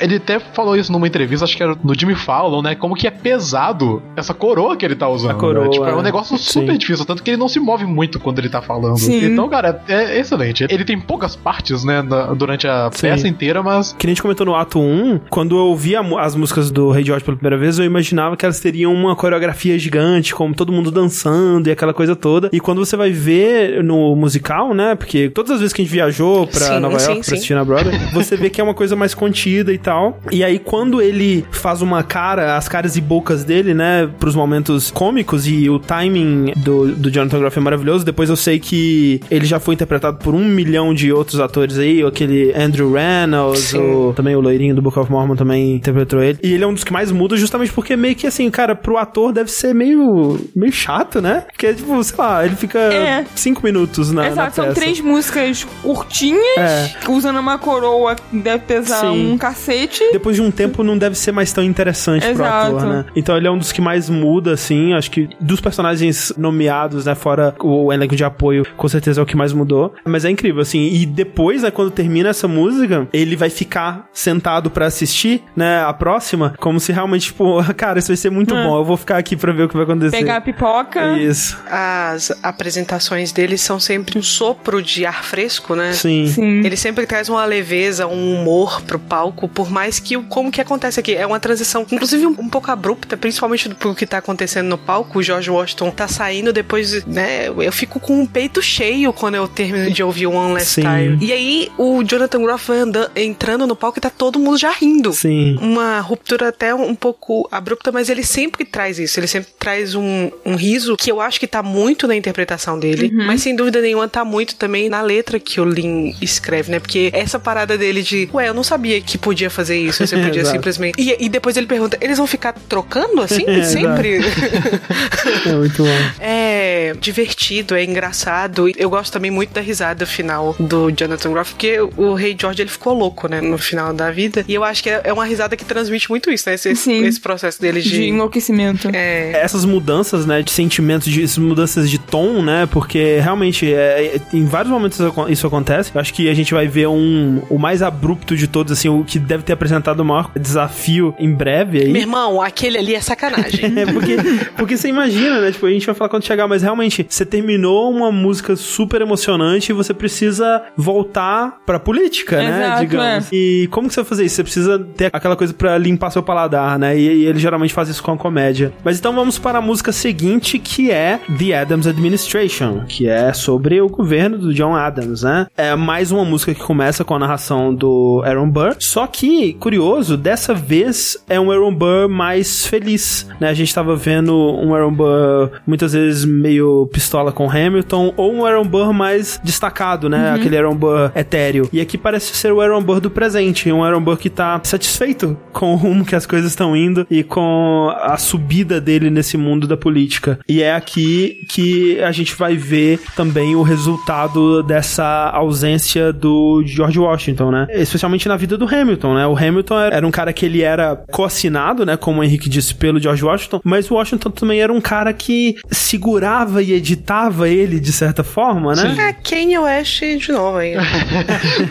ele 0.00 0.16
até 0.16 0.38
falou 0.38 0.76
isso 0.76 0.92
numa 0.92 1.06
entrevista, 1.06 1.44
acho 1.44 1.56
que 1.56 1.62
era 1.62 1.76
no 1.82 1.98
Jimmy 1.98 2.14
Fallon, 2.14 2.62
né? 2.62 2.74
Como 2.74 2.94
que 2.94 3.06
é 3.06 3.10
pesado 3.10 4.02
essa 4.16 4.34
coroa 4.34 4.76
que 4.76 4.84
ele 4.84 4.96
tá 4.96 5.08
usando. 5.08 5.32
A 5.32 5.34
coroa, 5.34 5.64
né? 5.64 5.70
Tipo, 5.70 5.84
é 5.84 5.94
um 5.94 6.00
é. 6.00 6.02
negócio 6.02 6.36
super 6.38 6.72
Sim. 6.72 6.78
difícil, 6.78 7.04
tanto 7.14 7.22
que 7.22 7.30
ele 7.30 7.36
não 7.36 7.48
se 7.48 7.60
move 7.60 7.84
muito 7.86 8.18
quando 8.18 8.38
ele 8.38 8.48
tá 8.48 8.60
falando. 8.60 8.98
Sim. 8.98 9.24
Então, 9.24 9.48
cara, 9.48 9.82
é 9.88 10.18
excelente. 10.18 10.66
Ele 10.68 10.84
tem 10.84 10.98
poucas 10.98 11.36
partes, 11.36 11.84
né, 11.84 12.02
na- 12.02 12.34
durante 12.34 12.66
a 12.66 12.90
Sim. 12.92 13.02
peça 13.08 13.28
inteira, 13.28 13.62
mas 13.62 13.94
Que 13.98 14.06
nem 14.06 14.12
a 14.12 14.14
gente 14.14 14.22
comentou 14.22 14.44
no 14.46 14.54
ato 14.54 14.78
1, 14.80 15.20
quando 15.30 15.56
eu 15.56 15.64
ouvia 15.66 16.00
as 16.18 16.34
músicas 16.34 16.70
do 16.70 16.90
Rei 16.90 17.04
George 17.04 17.24
pela 17.24 17.36
primeira 17.36 17.56
vez, 17.56 17.78
eu 17.78 17.84
imaginava 17.84 18.36
que 18.36 18.44
elas 18.44 18.58
teriam 18.60 18.92
uma 18.92 19.14
coreografia 19.14 19.78
gigante, 19.78 20.34
como 20.34 20.54
todo 20.54 20.72
mundo 20.72 20.90
dançando 20.90 21.68
e 21.68 21.70
aquela 21.70 21.94
coisa 21.94 22.16
toda. 22.16 22.48
E 22.52 22.58
quando 22.60 22.84
você 22.84 22.96
vai 22.96 23.10
ver 23.10 23.82
no 23.84 24.14
musical, 24.16 24.74
né? 24.74 24.94
Porque 24.94 25.28
todas 25.28 25.52
as 25.52 25.60
vezes 25.60 25.72
que 25.72 25.82
a 25.82 25.84
gente 25.84 25.92
viajou 25.92 26.46
pra 26.46 26.60
Sim, 26.60 26.80
Nova 26.80 26.98
sim, 26.98 27.06
York 27.06 27.20
pra 27.20 27.28
sim. 27.28 27.34
assistir 27.34 27.54
na 27.54 27.64
Broadway, 27.64 27.94
você 28.12 28.36
vê 28.36 28.50
que 28.50 28.60
é 28.60 28.64
uma 28.64 28.74
coisa 28.74 28.96
mais 28.96 29.14
contida 29.14 29.72
e 29.72 29.78
tal. 29.78 30.18
E 30.30 30.42
aí, 30.42 30.58
quando 30.58 31.00
ele 31.00 31.44
faz 31.50 31.82
uma 31.82 32.02
cara, 32.02 32.56
as 32.56 32.68
caras 32.68 32.96
e 32.96 33.00
bocas 33.00 33.44
dele, 33.44 33.74
né, 33.74 34.08
pros 34.18 34.34
momentos 34.34 34.90
cômicos 34.90 35.46
e 35.46 35.68
o 35.70 35.78
timing 35.78 36.52
do, 36.56 36.88
do 37.04 37.10
Jonathan 37.10 37.38
Groff 37.38 37.56
é 37.58 37.60
maravilhoso. 37.60 38.04
Depois 38.04 38.30
eu 38.30 38.36
sei 38.36 38.58
que 38.58 39.20
ele 39.30 39.44
já 39.44 39.60
foi 39.60 39.74
interpretado 39.74 40.18
por 40.18 40.34
um 40.34 40.44
milhão 40.44 40.92
de 40.94 41.12
outros 41.12 41.38
atores 41.40 41.78
aí, 41.78 42.02
aquele 42.02 42.52
Andrew 42.54 42.92
Reynolds, 42.92 43.74
o, 43.74 44.12
também 44.16 44.34
o 44.34 44.40
loirinho 44.40 44.74
do 44.74 44.82
Book 44.82 44.98
of 44.98 45.10
Mormon 45.10 45.36
também 45.36 45.74
interpretou 45.76 46.22
ele. 46.22 46.38
E 46.42 46.52
ele 46.52 46.64
é 46.64 46.66
um 46.66 46.74
dos 46.74 46.84
que 46.84 46.92
mais 46.92 47.12
muda 47.12 47.36
justamente 47.36 47.72
porque 47.72 47.96
meio 47.96 48.14
que 48.14 48.26
assim, 48.26 48.50
cara, 48.50 48.74
pro 48.74 48.96
ator 48.96 49.32
deve 49.32 49.50
ser 49.50 49.74
meio, 49.74 50.38
meio 50.56 50.72
chato, 50.72 51.20
né? 51.20 51.44
Porque, 51.52 51.74
tipo, 51.74 52.02
sei 52.02 52.16
lá, 52.18 52.44
ele 52.44 52.56
fica 52.56 52.78
É. 52.78 53.24
cinco 53.34 53.60
minutos 53.64 54.10
na, 54.10 54.26
Exato, 54.26 54.46
na 54.46 54.50
são 54.50 54.64
peça. 54.66 54.80
três 54.80 55.00
músicas 55.00 55.64
curtinhas, 55.82 56.42
É. 56.58 56.94
usando 57.08 57.38
uma 57.38 57.58
coroa 57.58 58.14
que 58.14 58.36
deve 58.38 58.64
pesar 58.64 59.00
Sim. 59.00 59.32
um 59.32 59.38
cacete. 59.38 60.02
Depois 60.12 60.36
de 60.36 60.42
um 60.42 60.50
tempo 60.50 60.82
não 60.82 60.96
deve 60.96 61.16
ser 61.16 61.32
mais 61.32 61.52
tão 61.52 61.62
interessante 61.64 62.22
pro 62.22 62.32
Exato. 62.32 62.76
ator, 62.76 62.86
né? 62.88 63.04
Então 63.16 63.36
ele 63.36 63.46
é 63.46 63.50
um 63.50 63.58
dos 63.58 63.72
que 63.72 63.80
mais 63.80 64.08
muda, 64.08 64.52
assim. 64.52 64.92
Acho 64.94 65.10
que 65.10 65.28
dos 65.40 65.60
personagens 65.60 66.32
nomeados, 66.36 66.93
né? 67.04 67.14
Fora 67.14 67.54
o 67.60 67.92
elenco 67.92 68.14
de 68.16 68.24
apoio, 68.24 68.66
com 68.76 68.88
certeza 68.88 69.20
é 69.20 69.22
o 69.22 69.26
que 69.26 69.36
mais 69.36 69.52
mudou. 69.52 69.94
Mas 70.04 70.24
é 70.24 70.30
incrível, 70.30 70.60
assim. 70.62 70.88
E 70.92 71.06
depois, 71.06 71.62
né, 71.62 71.70
quando 71.70 71.90
termina 71.90 72.28
essa 72.30 72.46
música, 72.48 73.08
ele 73.12 73.36
vai 73.36 73.48
ficar 73.50 74.08
sentado 74.12 74.70
pra 74.70 74.86
assistir, 74.86 75.42
né? 75.56 75.82
A 75.82 75.92
próxima, 75.92 76.54
como 76.58 76.78
se 76.78 76.92
realmente, 76.92 77.26
tipo, 77.26 77.62
cara, 77.74 77.98
isso 77.98 78.08
vai 78.08 78.16
ser 78.16 78.30
muito 78.30 78.54
É. 78.54 78.62
bom. 78.64 78.76
Eu 78.78 78.84
vou 78.84 78.96
ficar 78.96 79.16
aqui 79.16 79.36
pra 79.36 79.52
ver 79.52 79.64
o 79.64 79.68
que 79.68 79.74
vai 79.74 79.84
acontecer. 79.84 80.16
Pegar 80.16 80.36
a 80.36 80.40
pipoca. 80.40 81.18
Isso. 81.18 81.56
As 81.70 82.30
apresentações 82.42 83.32
dele 83.32 83.56
são 83.56 83.78
sempre 83.78 84.18
um 84.18 84.22
sopro 84.22 84.82
de 84.82 85.06
ar 85.06 85.24
fresco, 85.24 85.74
né? 85.74 85.92
Sim. 85.92 86.24
Ele 86.64 86.76
sempre 86.76 87.06
traz 87.06 87.28
uma 87.28 87.44
leveza, 87.44 88.06
um 88.06 88.34
humor 88.40 88.82
pro 88.82 88.98
palco, 88.98 89.48
por 89.48 89.70
mais 89.70 89.98
que 89.98 90.16
o 90.16 90.24
como 90.24 90.50
que 90.50 90.60
acontece 90.60 90.98
aqui 91.00 91.14
é 91.14 91.26
uma 91.26 91.38
transição, 91.40 91.86
inclusive 91.90 92.26
um, 92.26 92.30
um 92.38 92.48
pouco 92.48 92.70
abrupta, 92.70 93.16
principalmente 93.16 93.68
do 93.68 93.74
pro 93.74 93.94
que 93.94 94.06
tá 94.06 94.18
acontecendo 94.18 94.66
no 94.68 94.76
palco. 94.78 95.18
O 95.18 95.22
George 95.22 95.50
Washington 95.50 95.90
tá 95.90 96.08
saindo 96.08 96.52
depois, 96.52 96.83
né? 97.06 97.48
Eu 97.48 97.72
fico 97.72 97.98
com 98.00 98.22
o 98.22 98.26
peito 98.28 98.60
cheio 98.62 99.12
quando 99.12 99.34
eu 99.36 99.46
termino 99.48 99.90
de 99.90 100.02
ouvir 100.02 100.26
One 100.26 100.54
Last 100.54 100.74
Sim. 100.74 100.82
Time. 100.82 101.18
E 101.20 101.32
aí 101.32 101.70
o 101.78 102.02
Jonathan 102.02 102.42
Groff 102.42 102.68
vai 102.68 102.78
andando, 102.78 103.10
entrando 103.16 103.66
no 103.66 103.76
palco 103.76 103.98
e 103.98 104.00
tá 104.00 104.10
todo 104.10 104.38
mundo 104.38 104.56
já 104.58 104.70
rindo. 104.72 105.12
Sim. 105.12 105.56
Uma 105.60 106.00
ruptura 106.00 106.48
até 106.48 106.74
um 106.74 106.94
pouco 106.94 107.48
abrupta, 107.50 107.90
mas 107.92 108.08
ele 108.08 108.22
sempre 108.24 108.64
traz 108.64 108.98
isso. 108.98 109.18
Ele 109.20 109.26
sempre 109.26 109.50
traz 109.58 109.94
um, 109.94 110.30
um 110.44 110.54
riso 110.56 110.96
que 110.96 111.10
eu 111.10 111.20
acho 111.20 111.38
que 111.40 111.46
tá 111.46 111.62
muito 111.62 112.06
na 112.06 112.14
interpretação 112.16 112.78
dele, 112.78 113.10
Uhum. 113.14 113.26
mas 113.26 113.42
sem 113.42 113.54
dúvida 113.54 113.80
nenhuma 113.80 114.08
tá 114.08 114.24
muito 114.24 114.54
também 114.56 114.88
na 114.88 115.00
letra 115.02 115.38
que 115.38 115.60
o 115.60 115.64
Lin 115.64 116.14
escreve, 116.20 116.70
né? 116.70 116.78
Porque 116.80 117.10
essa 117.12 117.38
parada 117.38 117.76
dele 117.76 118.02
de, 118.02 118.28
ué, 118.32 118.48
eu 118.48 118.54
não 118.54 118.62
sabia 118.64 119.00
que 119.00 119.16
podia 119.18 119.50
fazer 119.50 119.76
isso, 119.78 120.06
você 120.06 120.16
podia 120.22 120.44
simplesmente. 120.44 121.00
E, 121.00 121.24
e 121.24 121.28
depois 121.28 121.56
ele 121.56 121.66
pergunta, 121.66 121.96
eles 122.00 122.18
vão 122.18 122.26
ficar 122.26 122.52
trocando 122.68 123.20
assim? 123.22 123.44
É, 123.54 123.62
sempre? 123.62 124.20
É 125.46 125.52
muito 125.52 125.82
bom. 125.82 125.88
É 126.20 126.73
divertido, 127.00 127.74
é 127.74 127.84
engraçado. 127.84 128.68
Eu 128.76 128.90
gosto 128.90 129.12
também 129.12 129.30
muito 129.30 129.52
da 129.52 129.60
risada 129.60 130.04
final 130.06 130.54
do 130.58 130.90
Jonathan 130.90 131.30
Groff, 131.32 131.52
porque 131.52 131.78
o 131.96 132.14
Rei 132.14 132.36
George 132.38 132.62
ele 132.62 132.70
ficou 132.70 132.94
louco, 132.94 133.28
né, 133.28 133.40
no 133.40 133.58
final 133.58 133.92
da 133.92 134.10
vida. 134.10 134.44
E 134.48 134.54
eu 134.54 134.64
acho 134.64 134.82
que 134.82 134.90
é 134.90 135.00
é 135.04 135.12
uma 135.12 135.24
risada 135.24 135.56
que 135.56 135.64
transmite 135.64 136.08
muito 136.10 136.30
isso, 136.30 136.48
né? 136.48 136.54
Esse, 136.54 136.70
esse 136.70 137.20
processo 137.20 137.60
dele 137.60 137.80
de. 137.80 137.90
De 137.94 138.04
enlouquecimento. 138.08 138.88
É. 138.92 139.32
essas 139.34 139.64
mudanças, 139.64 140.26
né, 140.26 140.42
de 140.42 140.50
sentimentos, 140.50 141.10
de 141.10 141.22
essas 141.22 141.38
mudanças 141.38 141.88
de 141.88 141.98
tom, 141.98 142.42
né, 142.42 142.66
porque 142.70 143.18
realmente 143.20 143.72
é, 143.72 144.16
é- 144.16 144.20
em 144.32 144.44
vários 144.46 144.72
momentos 144.72 144.98
isso 145.28 145.46
acontece. 145.46 145.90
Eu 145.94 146.00
acho 146.00 146.12
que 146.12 146.28
a 146.28 146.34
gente 146.34 146.52
vai 146.54 146.66
ver 146.66 146.88
um 146.88 147.42
o 147.48 147.58
mais 147.58 147.82
abrupto 147.82 148.36
de 148.36 148.48
todos, 148.48 148.72
assim, 148.72 148.88
o 148.88 149.04
que 149.04 149.18
deve 149.18 149.42
ter 149.42 149.52
apresentado 149.52 150.00
o 150.00 150.04
maior 150.04 150.30
desafio 150.38 151.14
em 151.18 151.32
breve 151.32 151.82
aí. 151.82 151.92
Meu 151.92 152.02
irmão, 152.02 152.40
aquele 152.40 152.78
ali 152.78 152.94
é 152.94 153.00
sacanagem. 153.00 153.64
É, 153.76 153.86
porque, 153.86 154.16
porque 154.56 154.76
você 154.76 154.88
imagina, 154.88 155.40
né? 155.40 155.50
Tipo, 155.50 155.66
a 155.66 155.70
gente 155.70 155.84
vai 155.86 155.94
falar 155.94 156.08
quando 156.08 156.24
chegar, 156.24 156.46
mas 156.46 156.62
realmente, 156.64 157.06
você 157.08 157.24
terminou 157.24 157.90
uma 157.90 158.10
música 158.10 158.56
super 158.56 159.00
emocionante 159.00 159.70
e 159.70 159.74
você 159.74 159.94
precisa 159.94 160.62
voltar 160.76 161.58
pra 161.64 161.78
política, 161.78 162.38
né? 162.38 162.64
Exato, 162.66 162.80
Digamos. 162.80 163.32
é. 163.32 163.36
E 163.36 163.68
como 163.70 163.88
que 163.88 163.94
você 163.94 164.00
vai 164.00 164.08
fazer 164.08 164.24
isso? 164.24 164.36
Você 164.36 164.42
precisa 164.42 164.78
ter 164.96 165.10
aquela 165.12 165.36
coisa 165.36 165.52
pra 165.54 165.78
limpar 165.78 166.10
seu 166.10 166.22
paladar, 166.22 166.78
né? 166.78 166.98
E, 166.98 167.02
e 167.02 167.26
ele 167.26 167.38
geralmente 167.38 167.74
faz 167.74 167.88
isso 167.88 168.02
com 168.02 168.12
a 168.12 168.16
comédia. 168.16 168.72
Mas 168.82 168.98
então 168.98 169.14
vamos 169.14 169.38
para 169.38 169.58
a 169.58 169.62
música 169.62 169.92
seguinte, 169.92 170.58
que 170.58 170.90
é 170.90 171.20
The 171.38 171.58
Adams 171.58 171.86
Administration, 171.86 172.84
que 172.88 173.08
é 173.08 173.32
sobre 173.32 173.80
o 173.80 173.88
governo 173.88 174.38
do 174.38 174.54
John 174.54 174.74
Adams, 174.74 175.22
né? 175.22 175.46
É 175.56 175.74
mais 175.76 176.10
uma 176.10 176.24
música 176.24 176.54
que 176.54 176.60
começa 176.62 177.04
com 177.04 177.14
a 177.14 177.18
narração 177.18 177.74
do 177.74 178.22
Aaron 178.24 178.48
Burr. 178.48 178.76
Só 178.78 179.06
que, 179.06 179.52
curioso, 179.54 180.16
dessa 180.16 180.54
vez 180.54 181.16
é 181.28 181.38
um 181.38 181.50
Aaron 181.50 181.74
Burr 181.74 182.08
mais 182.08 182.66
feliz, 182.66 183.28
né? 183.40 183.48
A 183.48 183.54
gente 183.54 183.74
tava 183.74 183.94
vendo 183.96 184.34
um 184.34 184.74
Aaron 184.74 184.92
Burr 184.92 185.50
muitas 185.66 185.92
vezes 185.92 186.24
meio 186.24 186.53
pistola 186.92 187.32
com 187.32 187.50
Hamilton, 187.50 188.14
ou 188.16 188.32
um 188.32 188.44
Aaron 188.44 188.64
Burr 188.64 188.92
mais 188.92 189.40
destacado, 189.42 190.08
né? 190.08 190.30
Uhum. 190.30 190.34
Aquele 190.36 190.56
Aaron 190.56 190.76
Burr 190.76 191.10
etéreo. 191.14 191.68
E 191.72 191.80
aqui 191.80 191.98
parece 191.98 192.34
ser 192.36 192.52
o 192.52 192.60
Aaron 192.60 192.82
Burr 192.82 193.00
do 193.00 193.10
presente, 193.10 193.70
um 193.72 193.82
Aaron 193.82 194.00
Burr 194.00 194.16
que 194.16 194.30
tá 194.30 194.60
satisfeito 194.62 195.36
com 195.52 195.72
o 195.72 195.76
rumo 195.76 196.04
que 196.04 196.14
as 196.14 196.26
coisas 196.26 196.50
estão 196.50 196.76
indo 196.76 197.06
e 197.10 197.22
com 197.22 197.92
a 198.00 198.16
subida 198.16 198.80
dele 198.80 199.10
nesse 199.10 199.36
mundo 199.36 199.66
da 199.66 199.76
política. 199.76 200.38
E 200.48 200.62
é 200.62 200.74
aqui 200.74 201.44
que 201.48 202.00
a 202.02 202.12
gente 202.12 202.34
vai 202.36 202.56
ver 202.56 203.00
também 203.16 203.56
o 203.56 203.62
resultado 203.62 204.62
dessa 204.62 205.30
ausência 205.30 206.12
do 206.12 206.62
George 206.64 206.98
Washington, 206.98 207.50
né? 207.50 207.66
Especialmente 207.70 208.28
na 208.28 208.36
vida 208.36 208.56
do 208.56 208.66
Hamilton, 208.66 209.14
né? 209.14 209.26
O 209.26 209.36
Hamilton 209.36 209.80
era 209.80 210.04
era 210.04 210.06
um 210.06 210.10
cara 210.10 210.32
que 210.32 210.44
ele 210.44 210.62
era 210.62 210.96
coassinado, 211.10 211.86
né? 211.86 211.96
Como 211.96 212.20
o 212.20 212.24
Henrique 212.24 212.48
disse, 212.48 212.74
pelo 212.74 213.00
George 213.00 213.24
Washington, 213.24 213.60
mas 213.64 213.90
o 213.90 213.94
Washington 213.94 214.30
também 214.30 214.60
era 214.60 214.72
um 214.72 214.80
cara 214.80 215.12
que 215.12 215.56
segurava 215.70 216.43
e 216.62 216.72
editava 216.72 217.48
ele 217.48 217.78
de 217.80 217.92
certa 217.92 218.22
forma, 218.24 218.74
né? 218.74 218.94
É 219.08 219.12
Kanye 219.12 219.58
West 219.58 220.00
de 220.02 220.32
novo 220.32 220.58
aí. 220.58 220.74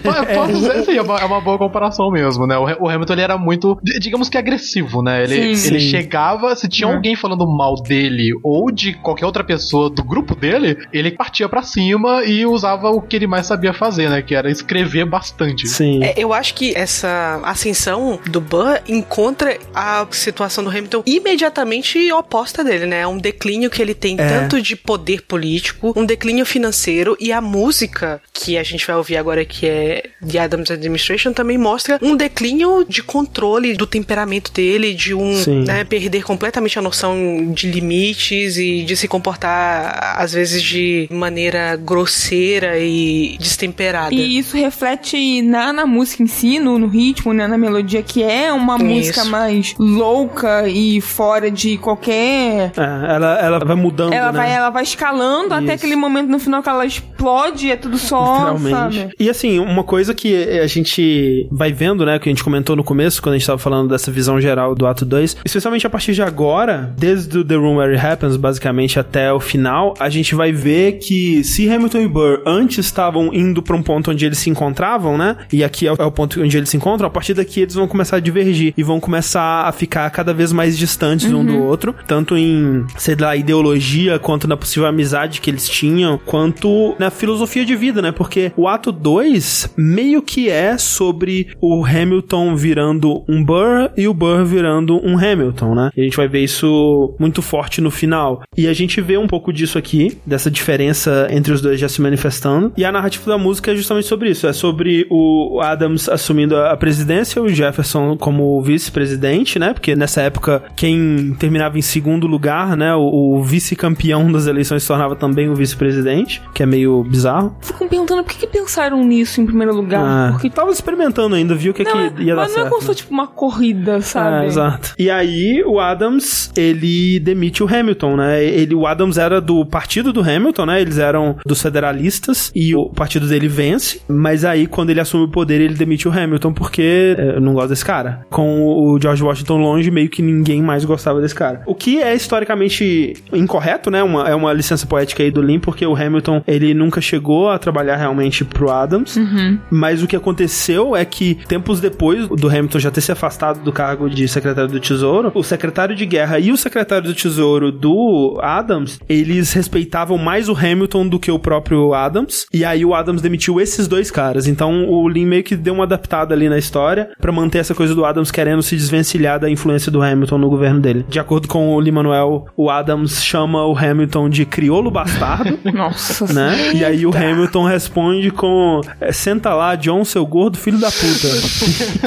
Pode 0.04 0.34
pode 0.34 0.54
dizer, 0.54 0.84
sim, 0.86 0.98
é 0.98 1.02
uma, 1.02 1.18
é 1.18 1.26
uma 1.26 1.42
boa 1.42 1.58
comparação 1.58 2.10
mesmo, 2.12 2.46
né? 2.48 2.58
O, 2.58 2.68
Ha- 2.68 2.78
o 2.80 2.90
Hamilton 2.90 3.14
ele 3.14 3.22
era 3.22 3.38
muito, 3.38 3.78
di- 3.84 4.00
digamos 4.00 4.30
que 4.30 4.38
agressivo, 4.38 5.02
né? 5.02 5.24
Ele, 5.24 5.56
Sim. 5.56 5.68
ele 5.68 5.80
Sim. 5.80 5.90
chegava, 5.90 6.56
se 6.56 6.68
tinha 6.68 6.90
É. 6.90 6.94
alguém 6.94 7.16
falando 7.16 7.46
mal 7.48 7.76
dele 7.82 8.32
ou 8.44 8.72
de 8.72 8.94
qualquer 8.94 9.26
outra 9.26 9.44
pessoa 9.44 9.90
do 9.90 10.04
grupo 10.04 10.36
dele, 10.36 10.78
ele 10.92 11.12
partia 11.12 11.48
pra 11.50 11.62
cima 11.64 12.24
e 12.24 12.46
usava 12.46 12.90
o 12.90 13.02
que 13.02 13.16
ele 13.16 13.28
mais 13.28 13.46
sabia 13.48 13.74
fazer, 13.74 14.10
né? 14.10 14.22
Que 14.22 14.36
era 14.36 14.50
escrever 14.50 15.06
bastante. 15.06 15.68
Sim. 15.68 16.04
É, 16.04 16.14
eu 16.18 16.34
acho 16.34 16.54
que 16.54 16.74
essa 16.76 17.42
ascensão 17.44 18.20
do 18.30 18.40
Burr 18.42 18.80
encontra 18.88 19.58
a 19.74 20.06
situação 20.12 20.64
do 20.64 20.70
Hamilton 20.70 21.04
imediatamente 21.06 22.12
oposta 22.12 22.64
dele, 22.64 22.86
né? 22.86 23.02
É 23.02 23.08
um 23.08 23.18
declínio 23.18 23.70
que 23.70 23.82
ele 23.82 23.94
tem 23.94 24.16
É. 24.20 24.28
tanto 24.28 24.53
de 24.62 24.76
poder 24.76 25.22
político, 25.24 25.94
um 25.96 26.06
declínio 26.06 26.46
financeiro 26.46 27.16
e 27.20 27.32
a 27.32 27.42
música 27.42 28.22
que 28.34 28.58
a 28.58 28.64
gente 28.64 28.86
vai 28.86 28.96
ouvir 28.96 29.18
agora 29.18 29.46
que 29.46 29.68
é 29.68 30.04
The 30.26 30.40
Adams 30.40 30.72
Administration 30.72 31.34
também 31.34 31.58
mostra 31.58 32.00
um 32.02 32.16
declínio 32.16 32.86
de 32.88 33.02
controle 33.02 33.76
do 33.76 33.86
temperamento 33.86 34.52
dele, 34.52 34.94
de 34.94 35.14
um 35.14 35.34
né, 35.66 35.84
perder 35.84 36.24
completamente 36.24 36.78
a 36.78 36.82
noção 36.82 37.52
de 37.54 37.70
limites 37.70 38.58
e 38.58 38.84
de 38.84 38.96
se 38.96 39.08
comportar 39.08 40.16
às 40.18 40.34
vezes 40.34 40.62
de 40.62 41.08
maneira 41.12 41.76
grosseira 41.76 42.80
e 42.80 43.38
destemperada. 43.40 44.14
E 44.14 44.38
isso 44.38 44.58
reflete 44.58 45.42
na, 45.42 45.74
na 45.74 45.86
música 45.86 46.24
em 46.24 46.28
si, 46.28 46.60
no, 46.60 46.78
no 46.80 46.88
ritmo, 46.88 47.34
né, 47.34 47.48
na 47.48 47.58
melodia, 47.58 48.02
que 48.02 48.24
é 48.24 48.52
uma 48.52 48.76
Isso. 48.76 48.86
música 48.86 49.26
mais 49.26 49.76
louca 49.78 50.68
e 50.68 51.02
fora 51.02 51.50
de 51.50 51.78
qualquer. 51.78 52.72
É, 52.78 53.16
ela, 53.16 53.40
ela 53.40 53.60
vai 53.60 53.76
mudando, 53.76 54.14
Ela 54.14 54.32
né? 54.32 54.40
Vai, 54.44 54.56
ela 54.56 54.70
vai 54.70 54.84
escalando 54.84 55.54
até 55.54 55.66
Isso. 55.66 55.74
aquele 55.74 55.96
momento 55.96 56.30
no 56.30 56.40
final 56.40 56.62
que 56.62 56.70
ela 56.70 56.86
explode 56.86 57.68
e 57.68 57.72
é 57.72 57.76
tudo 57.76 57.98
só, 57.98 58.34
Literalmente. 58.54 59.00
sabe? 59.00 59.10
E 59.20 59.30
assim, 59.30 59.60
uma 59.60 59.84
coisa 59.84 60.14
que 60.14 60.36
a 60.60 60.68
gente 60.68 61.48
vai 61.52 61.72
vendo, 61.72 62.06
né, 62.06 62.20
que 62.20 62.30
a 62.30 62.32
gente 62.32 62.44
comentou 62.44 62.76
no 62.76 62.84
começo, 62.84 63.22
quando 63.22 63.36
a 63.36 63.38
gente 63.38 63.48
tava 63.48 63.58
falando 63.58 63.90
dessa 63.90 64.12
visão 64.12 64.40
geral 64.40 64.76
do 64.76 64.86
ato 64.86 65.06
2, 65.06 65.38
especialmente 65.44 65.88
a 65.88 65.90
partir 65.90 66.14
de 66.14 66.22
agora, 66.22 66.94
desde 66.98 67.40
o 67.40 67.44
The 67.44 67.56
Room 67.56 67.78
Where 67.78 67.96
It 67.96 68.06
Happens, 68.06 68.36
basicamente 68.36 69.00
até 69.00 69.32
o 69.34 69.40
final, 69.40 69.94
a 70.00 70.10
gente 70.10 70.36
vai 70.36 70.52
ver 70.52 71.00
que 71.00 71.44
se 71.44 71.70
Hamilton 71.70 72.00
e 72.00 72.08
Burr 72.08 72.42
antes 72.46 72.86
estavam 72.86 73.34
indo 73.34 73.62
pra 73.62 73.76
um 73.76 73.82
ponto 73.82 74.12
onde 74.12 74.26
eles 74.26 74.38
se 74.38 74.50
encontravam, 74.50 75.18
né, 75.18 75.38
e 75.52 75.64
aqui 75.64 75.88
é 75.88 75.92
o 75.92 76.04
é 76.04 76.06
o 76.06 76.12
ponto 76.12 76.42
onde 76.42 76.58
eles 76.58 76.70
se 76.70 76.76
encontram, 76.78 77.08
a 77.08 77.10
partir 77.10 77.34
daqui 77.34 77.62
eles 77.62 77.76
vão 77.76 77.88
começar 77.88 78.18
a 78.18 78.20
divergir 78.20 78.74
e 78.76 78.84
vão 78.84 79.00
começar 79.00 79.66
a 79.66 79.72
ficar 79.72 80.10
cada 80.10 80.34
vez 80.34 80.52
mais 80.52 80.78
distantes 80.78 81.32
um 81.32 81.46
do 81.46 81.64
outro, 81.64 81.96
tanto 82.06 82.38
em, 82.38 82.86
sei 82.98 83.16
lá, 83.16 83.36
ideologia, 83.36 84.20
quanto 84.20 84.33
na 84.48 84.58
possível 84.58 84.88
amizade 84.88 85.42
que 85.42 85.50
eles 85.50 85.68
tinham, 85.68 86.20
quanto 86.26 86.96
na 87.00 87.10
filosofia 87.10 87.66
de 87.66 87.76
vida, 87.76 88.02
né? 88.02 88.12
Porque 88.12 88.52
o 88.56 88.68
ato 88.68 88.92
2 88.92 89.74
meio 89.78 90.22
que 90.22 90.50
é 90.50 90.78
sobre 90.78 91.48
o 91.62 91.86
Hamilton 91.86 92.56
virando 92.56 93.24
um 93.28 93.44
Burr 93.44 93.92
e 93.96 94.08
o 94.08 94.14
Burr 94.14 94.46
virando 94.46 95.00
um 95.06 95.18
Hamilton, 95.18 95.76
né? 95.76 95.90
E 95.96 96.02
a 96.02 96.04
gente 96.04 96.18
vai 96.18 96.28
ver 96.28 96.44
isso 96.44 97.16
muito 97.20 97.42
forte 97.42 97.82
no 97.82 97.92
final. 97.92 98.44
E 98.58 98.68
a 98.68 98.74
gente 98.74 99.02
vê 99.02 99.18
um 99.18 99.28
pouco 99.28 99.52
disso 99.52 99.78
aqui, 99.78 100.18
dessa 100.26 100.50
diferença 100.50 101.28
entre 101.30 101.54
os 101.54 101.62
dois 101.62 101.80
já 101.80 101.90
se 101.90 102.02
manifestando. 102.02 102.72
E 102.78 102.86
a 102.86 102.92
narrativa 102.92 103.32
da 103.32 103.38
música 103.38 103.72
é 103.72 103.76
justamente 103.76 104.08
sobre 104.08 104.30
isso. 104.30 104.48
É 104.48 104.54
sobre 104.54 105.06
o 105.10 105.60
Adams 105.62 106.10
assumindo 106.10 106.58
a 106.58 106.76
presidência, 106.78 107.42
o 107.42 107.50
Jefferson 107.50 108.18
como 108.18 108.62
vice-presidente, 108.62 109.60
né? 109.60 109.74
Porque 109.74 109.96
nessa 109.96 110.22
época, 110.22 110.64
quem 110.76 111.36
terminava 111.40 111.78
em 111.78 111.82
segundo 111.82 112.28
lugar, 112.28 112.76
né? 112.76 112.94
O, 112.96 113.38
o 113.38 113.44
vice-campeão 113.44 114.23
um 114.24 114.32
das 114.32 114.48
eleições 114.48 114.84
se 114.84 114.88
tornava 114.88 115.16
também 115.16 115.50
o 115.50 115.56
vice-presidente, 115.56 116.42
que 116.54 116.64
é 116.64 116.66
meio 116.66 117.04
bizarro. 117.04 117.56
Fico 117.62 117.84
me 117.84 117.90
perguntando 117.90 118.24
por 118.24 118.32
que, 118.32 118.40
que 118.40 118.48
pensaram 118.48 119.04
nisso 119.04 119.42
em 119.42 119.46
primeiro 119.46 119.76
lugar. 119.76 120.02
Ah, 120.04 120.32
Porque 120.32 120.50
tava 120.50 120.72
experimentando 120.72 121.36
ainda, 121.36 121.56
viu 121.56 121.72
o 121.72 121.76
que, 121.76 121.84
não, 121.84 121.92
que 121.92 122.24
ia 122.24 122.36
dar 122.36 122.44
mas 122.44 122.50
não 122.52 122.56
certo. 122.56 122.68
é 122.68 122.70
como 122.70 122.82
se 122.82 122.88
fosse 122.88 123.00
tipo 123.00 123.14
uma 123.14 123.28
corrida, 123.28 124.02
sabe? 124.02 124.46
É, 124.46 124.48
exato. 124.48 124.94
E 124.98 125.10
aí, 125.10 125.64
o 125.66 125.80
Adams, 125.80 126.52
ele 126.56 127.20
demite 127.20 127.64
o 127.64 127.68
Hamilton, 127.68 128.16
né? 128.16 128.44
Ele, 128.44 128.76
o 128.76 128.88
Adams 128.88 129.18
era 129.18 129.40
do 129.42 129.66
partido 129.66 130.14
do 130.14 130.22
Hamilton, 130.22 130.66
né? 130.66 130.82
Eles 130.82 130.98
eram 130.98 131.38
dos 131.46 131.62
federalistas 131.62 132.52
e 132.56 132.76
o 132.76 132.90
partido 132.90 133.28
dele 133.28 133.48
vence. 133.48 134.02
Mas 134.08 134.46
aí, 134.46 134.68
quando 134.68 134.90
ele 134.90 135.00
assume 135.00 135.26
o 135.26 135.30
poder, 135.30 135.62
ele 135.62 135.74
demite 135.74 136.08
o 136.08 136.12
Hamilton 136.12 136.54
porque 136.54 137.16
é, 137.18 137.36
eu 137.36 137.42
não 137.42 137.54
gosto 137.54 137.70
desse 137.70 137.86
cara. 137.86 138.26
Com 138.30 138.64
o 138.64 139.00
George 139.02 139.24
Washington 139.24 139.58
longe, 139.58 139.92
meio 139.92 140.10
que 140.10 140.22
ninguém 140.22 140.62
mais 140.62 140.86
gostava 140.86 141.22
desse 141.22 141.36
cara. 141.36 141.62
O 141.66 141.76
que 141.76 142.02
é 142.02 142.14
historicamente 142.14 143.14
incorreto, 143.32 143.90
né? 143.90 144.04
Uma, 144.14 144.30
é 144.30 144.36
uma 144.36 144.54
licença 144.54 144.86
poética 144.86 145.24
aí 145.24 145.32
do 145.32 145.42
Lin, 145.42 145.60
porque 145.60 145.86
o 145.86 145.96
Hamilton, 145.96 146.44
ele 146.48 146.74
nunca 146.74 147.02
chegou 147.02 147.50
a 147.50 147.58
trabalhar 147.58 147.96
realmente 147.96 148.46
pro 148.46 148.70
Adams. 148.70 149.16
Uhum. 149.16 149.58
Mas 149.72 150.04
o 150.04 150.08
que 150.08 150.16
aconteceu 150.16 150.96
é 150.96 151.04
que, 151.04 151.36
tempos 151.48 151.80
depois 151.80 152.28
do 152.28 152.48
Hamilton 152.48 152.80
já 152.80 152.92
ter 152.92 153.02
se 153.02 153.12
afastado 153.12 153.64
do 153.64 153.72
cargo 153.72 154.10
de 154.10 154.28
secretário 154.28 154.70
do 154.70 154.80
Tesouro, 154.80 155.32
o 155.34 155.44
secretário 155.44 155.96
de 155.96 156.06
guerra 156.06 156.40
e 156.40 156.52
o 156.52 156.58
secretário 156.58 157.08
do 157.08 157.14
Tesouro 157.14 157.72
do 157.72 158.38
Adams, 158.42 159.00
eles 159.10 159.54
respeitavam 159.54 160.18
mais 160.18 160.48
o 160.50 160.54
Hamilton 160.56 161.08
do 161.08 161.20
que 161.20 161.32
o 161.32 161.40
próprio 161.40 161.94
Adams. 161.94 162.46
E 162.54 162.64
aí 162.64 162.86
o 162.86 162.94
Adams 162.94 163.22
demitiu 163.22 163.60
esses 163.60 163.88
dois 163.88 164.12
caras. 164.12 164.48
Então 164.48 164.90
o 164.90 165.08
Lin 165.08 165.26
meio 165.26 165.44
que 165.44 165.56
deu 165.56 165.74
uma 165.74 165.86
adaptada 165.86 166.34
ali 166.34 166.50
na 166.50 166.58
história 166.58 167.10
pra 167.20 167.32
manter 167.32 167.60
essa 167.60 167.74
coisa 167.74 167.96
do 167.96 168.06
Adams 168.06 168.32
querendo 168.32 168.62
se 168.62 168.76
desvencilhar 168.76 169.40
da 169.40 169.50
influência 169.50 169.92
do 169.92 170.02
Hamilton 170.02 170.38
no 170.38 170.50
governo 170.50 170.80
dele. 170.80 171.06
De 171.08 171.20
acordo 171.20 171.48
com 171.48 171.74
o 171.74 171.80
Lin-Manuel, 171.80 172.46
o 172.56 172.70
Adams 172.70 173.24
chama 173.24 173.66
o 173.66 173.78
Hamilton 173.78 174.03
de 174.30 174.46
crioulo 174.46 174.90
bastardo. 174.92 175.60
Nossa 175.74 176.32
né? 176.34 176.72
E 176.74 176.84
aí 176.86 177.06
o 177.06 177.16
Hamilton 177.16 177.66
responde 177.66 178.32
com 178.32 178.82
é, 179.00 179.12
senta 179.12 179.54
lá, 179.54 179.76
John, 179.76 180.04
seu 180.06 180.26
gordo 180.26 180.58
filho 180.58 180.78
da 180.80 180.90
puta. 180.92 181.28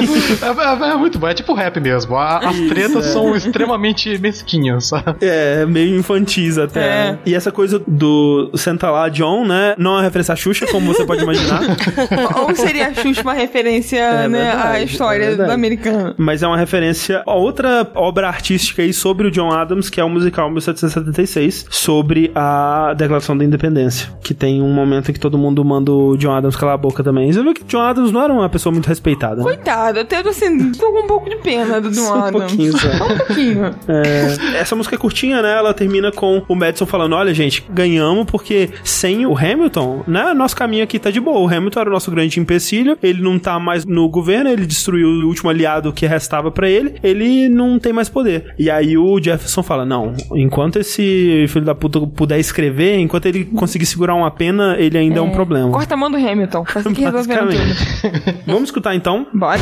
É, 0.41 0.87
é- 0.87 0.91
é 0.91 0.95
muito 0.95 1.17
bom, 1.19 1.27
é 1.27 1.33
tipo 1.33 1.53
rap 1.53 1.79
mesmo. 1.79 2.15
A- 2.15 2.39
as 2.39 2.55
tretas 2.69 3.05
é. 3.05 3.09
são 3.11 3.35
extremamente 3.35 4.17
mesquinhas, 4.19 4.87
sabe? 4.87 5.15
É, 5.21 5.65
meio 5.65 5.97
infantis 5.97 6.57
até. 6.57 6.79
É. 6.79 7.17
E 7.25 7.33
essa 7.35 7.51
coisa 7.51 7.81
do 7.87 8.51
senta 8.55 8.89
lá, 8.89 9.09
John, 9.09 9.45
né? 9.45 9.75
Não 9.77 9.91
é 9.91 9.95
uma 9.95 10.01
referência 10.03 10.33
à 10.33 10.35
Xuxa, 10.35 10.65
como 10.67 10.93
você 10.93 11.05
pode 11.05 11.23
imaginar. 11.23 11.61
Ou 12.47 12.55
seria 12.55 12.87
a 12.87 12.93
Xuxa 12.93 13.21
uma 13.21 13.33
referência 13.33 13.97
É 13.97 14.27
né, 14.27 14.51
à 14.51 14.55
verdade, 14.55 14.83
história 14.85 15.23
é 15.23 15.27
verdade. 15.29 15.49
do 15.49 15.53
americano? 15.53 16.15
Mas 16.17 16.43
é 16.43 16.47
uma 16.47 16.57
referência 16.57 17.23
a 17.25 17.33
outra 17.35 17.89
obra 17.95 18.27
artística 18.27 18.81
aí 18.81 18.93
sobre 18.93 19.27
o 19.27 19.31
John 19.31 19.51
Adams, 19.51 19.89
que 19.89 19.99
é 19.99 20.03
o 20.03 20.09
musical 20.09 20.49
1776, 20.49 21.65
sobre 21.87 22.29
a 22.35 22.93
Declaração 22.97 23.37
da 23.37 23.45
Independência. 23.45 24.09
Que 24.21 24.33
tem 24.33 24.61
um 24.61 24.73
momento 24.73 25.09
em 25.09 25.13
que 25.13 25.19
todo 25.21 25.37
mundo 25.37 25.63
manda 25.63 25.89
o 25.89 26.17
John 26.17 26.33
Adams 26.33 26.57
calar 26.57 26.75
a 26.75 26.77
boca 26.77 27.01
também. 27.01 27.31
Você 27.31 27.41
viu 27.41 27.53
que 27.53 27.63
John 27.63 27.79
Adams 27.79 28.11
não 28.11 28.21
era 28.21 28.33
uma 28.33 28.49
pessoa 28.49 28.73
muito 28.73 28.87
respeitada, 28.87 29.37
né? 29.37 29.43
Coitado, 29.43 30.01
até 30.01 30.17
assim, 30.17 30.73
tô 30.73 30.91
com 30.91 31.05
um 31.05 31.07
pouco 31.07 31.29
de 31.29 31.37
pena 31.37 31.79
do 31.79 31.89
John 31.89 32.03
Só 32.03 32.15
um 32.19 32.23
Adams. 32.23 32.43
pouquinho, 32.47 32.77
só. 32.77 32.87
Um 33.07 33.17
pouquinho. 33.19 33.75
É, 33.87 34.57
essa 34.59 34.75
música 34.75 34.95
é 34.95 34.99
curtinha, 34.99 35.41
né? 35.41 35.57
Ela 35.57 35.73
termina 35.73 36.11
com 36.11 36.43
o 36.49 36.55
Madison 36.55 36.85
falando: 36.85 37.13
Olha, 37.15 37.33
gente, 37.33 37.63
ganhamos 37.69 38.25
porque 38.25 38.69
sem 38.83 39.25
o 39.25 39.37
Hamilton, 39.37 40.03
né? 40.05 40.33
Nosso 40.33 40.57
caminho 40.57 40.83
aqui 40.83 40.99
tá 40.99 41.09
de 41.09 41.21
boa. 41.21 41.39
O 41.39 41.47
Hamilton 41.47 41.79
era 41.79 41.89
o 41.89 41.93
nosso 41.93 42.11
grande 42.11 42.37
empecilho. 42.37 42.97
Ele 43.01 43.21
não 43.21 43.39
tá 43.39 43.57
mais 43.59 43.85
no 43.85 44.09
governo, 44.09 44.49
ele 44.49 44.65
destruiu 44.65 45.07
o 45.07 45.27
último 45.27 45.49
aliado 45.49 45.93
que 45.93 46.05
restava 46.05 46.51
pra 46.51 46.69
ele. 46.69 46.95
Ele 47.01 47.47
não 47.47 47.79
tem 47.79 47.93
mais 47.93 48.09
poder. 48.09 48.53
E 48.59 48.69
aí 48.69 48.97
o 48.97 49.17
Jefferson 49.23 49.63
fala: 49.63 49.85
Não, 49.85 50.13
enquanto 50.35 50.79
esse 50.79 51.45
filho 51.47 51.63
da 51.63 51.76
puder 51.77 52.39
escrever, 52.39 52.99
enquanto 52.99 53.25
ele 53.25 53.45
conseguir 53.45 53.85
segurar 53.85 54.15
uma 54.15 54.31
pena, 54.31 54.75
ele 54.77 54.97
ainda 54.97 55.19
é, 55.19 55.21
um 55.21 55.31
problema. 55.31 55.71
Corta 55.71 55.93
a 55.93 55.97
mão 55.97 56.11
do 56.11 56.17
Hamilton. 56.17 56.65
Faz 56.65 56.85
que 56.87 57.01
resolveram 57.01 57.47
tudo. 57.47 58.39
Vamos 58.45 58.63
escutar 58.63 58.95
então? 58.95 59.27
Bora. 59.33 59.61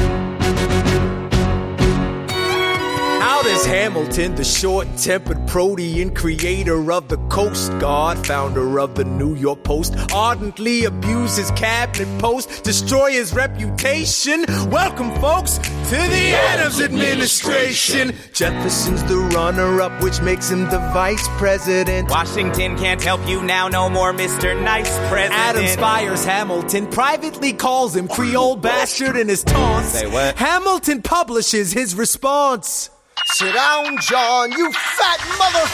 Does 3.55 3.67
Hamilton, 3.67 4.35
the 4.35 4.43
short 4.43 4.85
tempered 4.97 5.47
protean 5.47 6.13
creator 6.13 6.91
of 6.91 7.07
the 7.07 7.15
Coast 7.29 7.71
Guard, 7.79 8.17
founder 8.27 8.81
of 8.81 8.95
the 8.95 9.05
New 9.05 9.33
York 9.35 9.63
Post, 9.63 9.95
ardently 10.13 10.83
abuses 10.83 11.51
cabinet 11.51 12.19
post, 12.19 12.65
destroy 12.65 13.11
his 13.11 13.33
reputation? 13.33 14.43
Welcome, 14.69 15.09
folks, 15.21 15.57
to 15.57 15.95
the 15.95 16.33
Adams 16.35 16.81
administration. 16.81 18.13
Jefferson's 18.33 19.05
the 19.05 19.19
runner 19.33 19.79
up, 19.79 20.03
which 20.03 20.19
makes 20.19 20.49
him 20.49 20.65
the 20.65 20.79
vice 20.93 21.25
president. 21.37 22.09
Washington 22.09 22.77
can't 22.77 23.01
help 23.01 23.25
you 23.25 23.41
now, 23.41 23.69
no 23.69 23.89
more 23.89 24.11
Mr. 24.11 24.61
Nice 24.61 24.93
President. 25.07 25.33
Adams 25.33 25.77
fires 25.77 26.25
Hamilton, 26.25 26.87
privately 26.87 27.53
calls 27.53 27.95
him 27.95 28.09
Creole 28.09 28.57
bastard 28.57 29.15
in 29.15 29.29
his 29.29 29.45
taunts. 29.45 29.91
Say 29.91 30.07
what? 30.07 30.35
Hamilton 30.35 31.01
publishes 31.01 31.71
his 31.71 31.95
response. 31.95 32.89
Sit 33.25 33.53
down, 33.53 33.97
John, 34.01 34.51
you 34.51 34.71
fat 34.71 35.19
mother. 35.37 35.65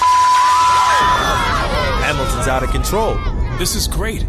Hamilton's 2.05 2.47
out 2.47 2.63
of 2.63 2.71
control. 2.71 3.15
This 3.57 3.75
is 3.75 3.87
great. 3.87 4.25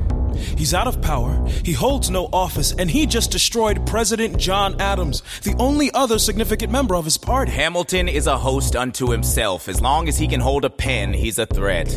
He's 0.57 0.75
out 0.75 0.87
of 0.87 1.01
power, 1.03 1.47
he 1.65 1.73
holds 1.73 2.11
no 2.11 2.29
office, 2.33 2.73
and 2.73 2.91
he 2.91 3.07
just 3.07 3.31
destroyed 3.31 3.87
President 3.87 4.39
John 4.39 4.81
Adams, 4.81 5.23
the 5.43 5.55
only 5.59 5.91
other 5.93 6.19
significant 6.19 6.73
member 6.73 6.97
of 6.97 7.05
his 7.05 7.17
party. 7.19 7.53
Hamilton 7.53 8.09
is 8.09 8.27
a 8.27 8.39
host 8.39 8.75
unto 8.75 9.11
himself. 9.11 9.69
As 9.69 9.81
long 9.81 10.09
as 10.09 10.19
he 10.19 10.27
can 10.27 10.41
hold 10.41 10.65
a 10.65 10.71
pen, 10.71 11.13
he's 11.13 11.39
a 11.39 11.47
threat. 11.47 11.95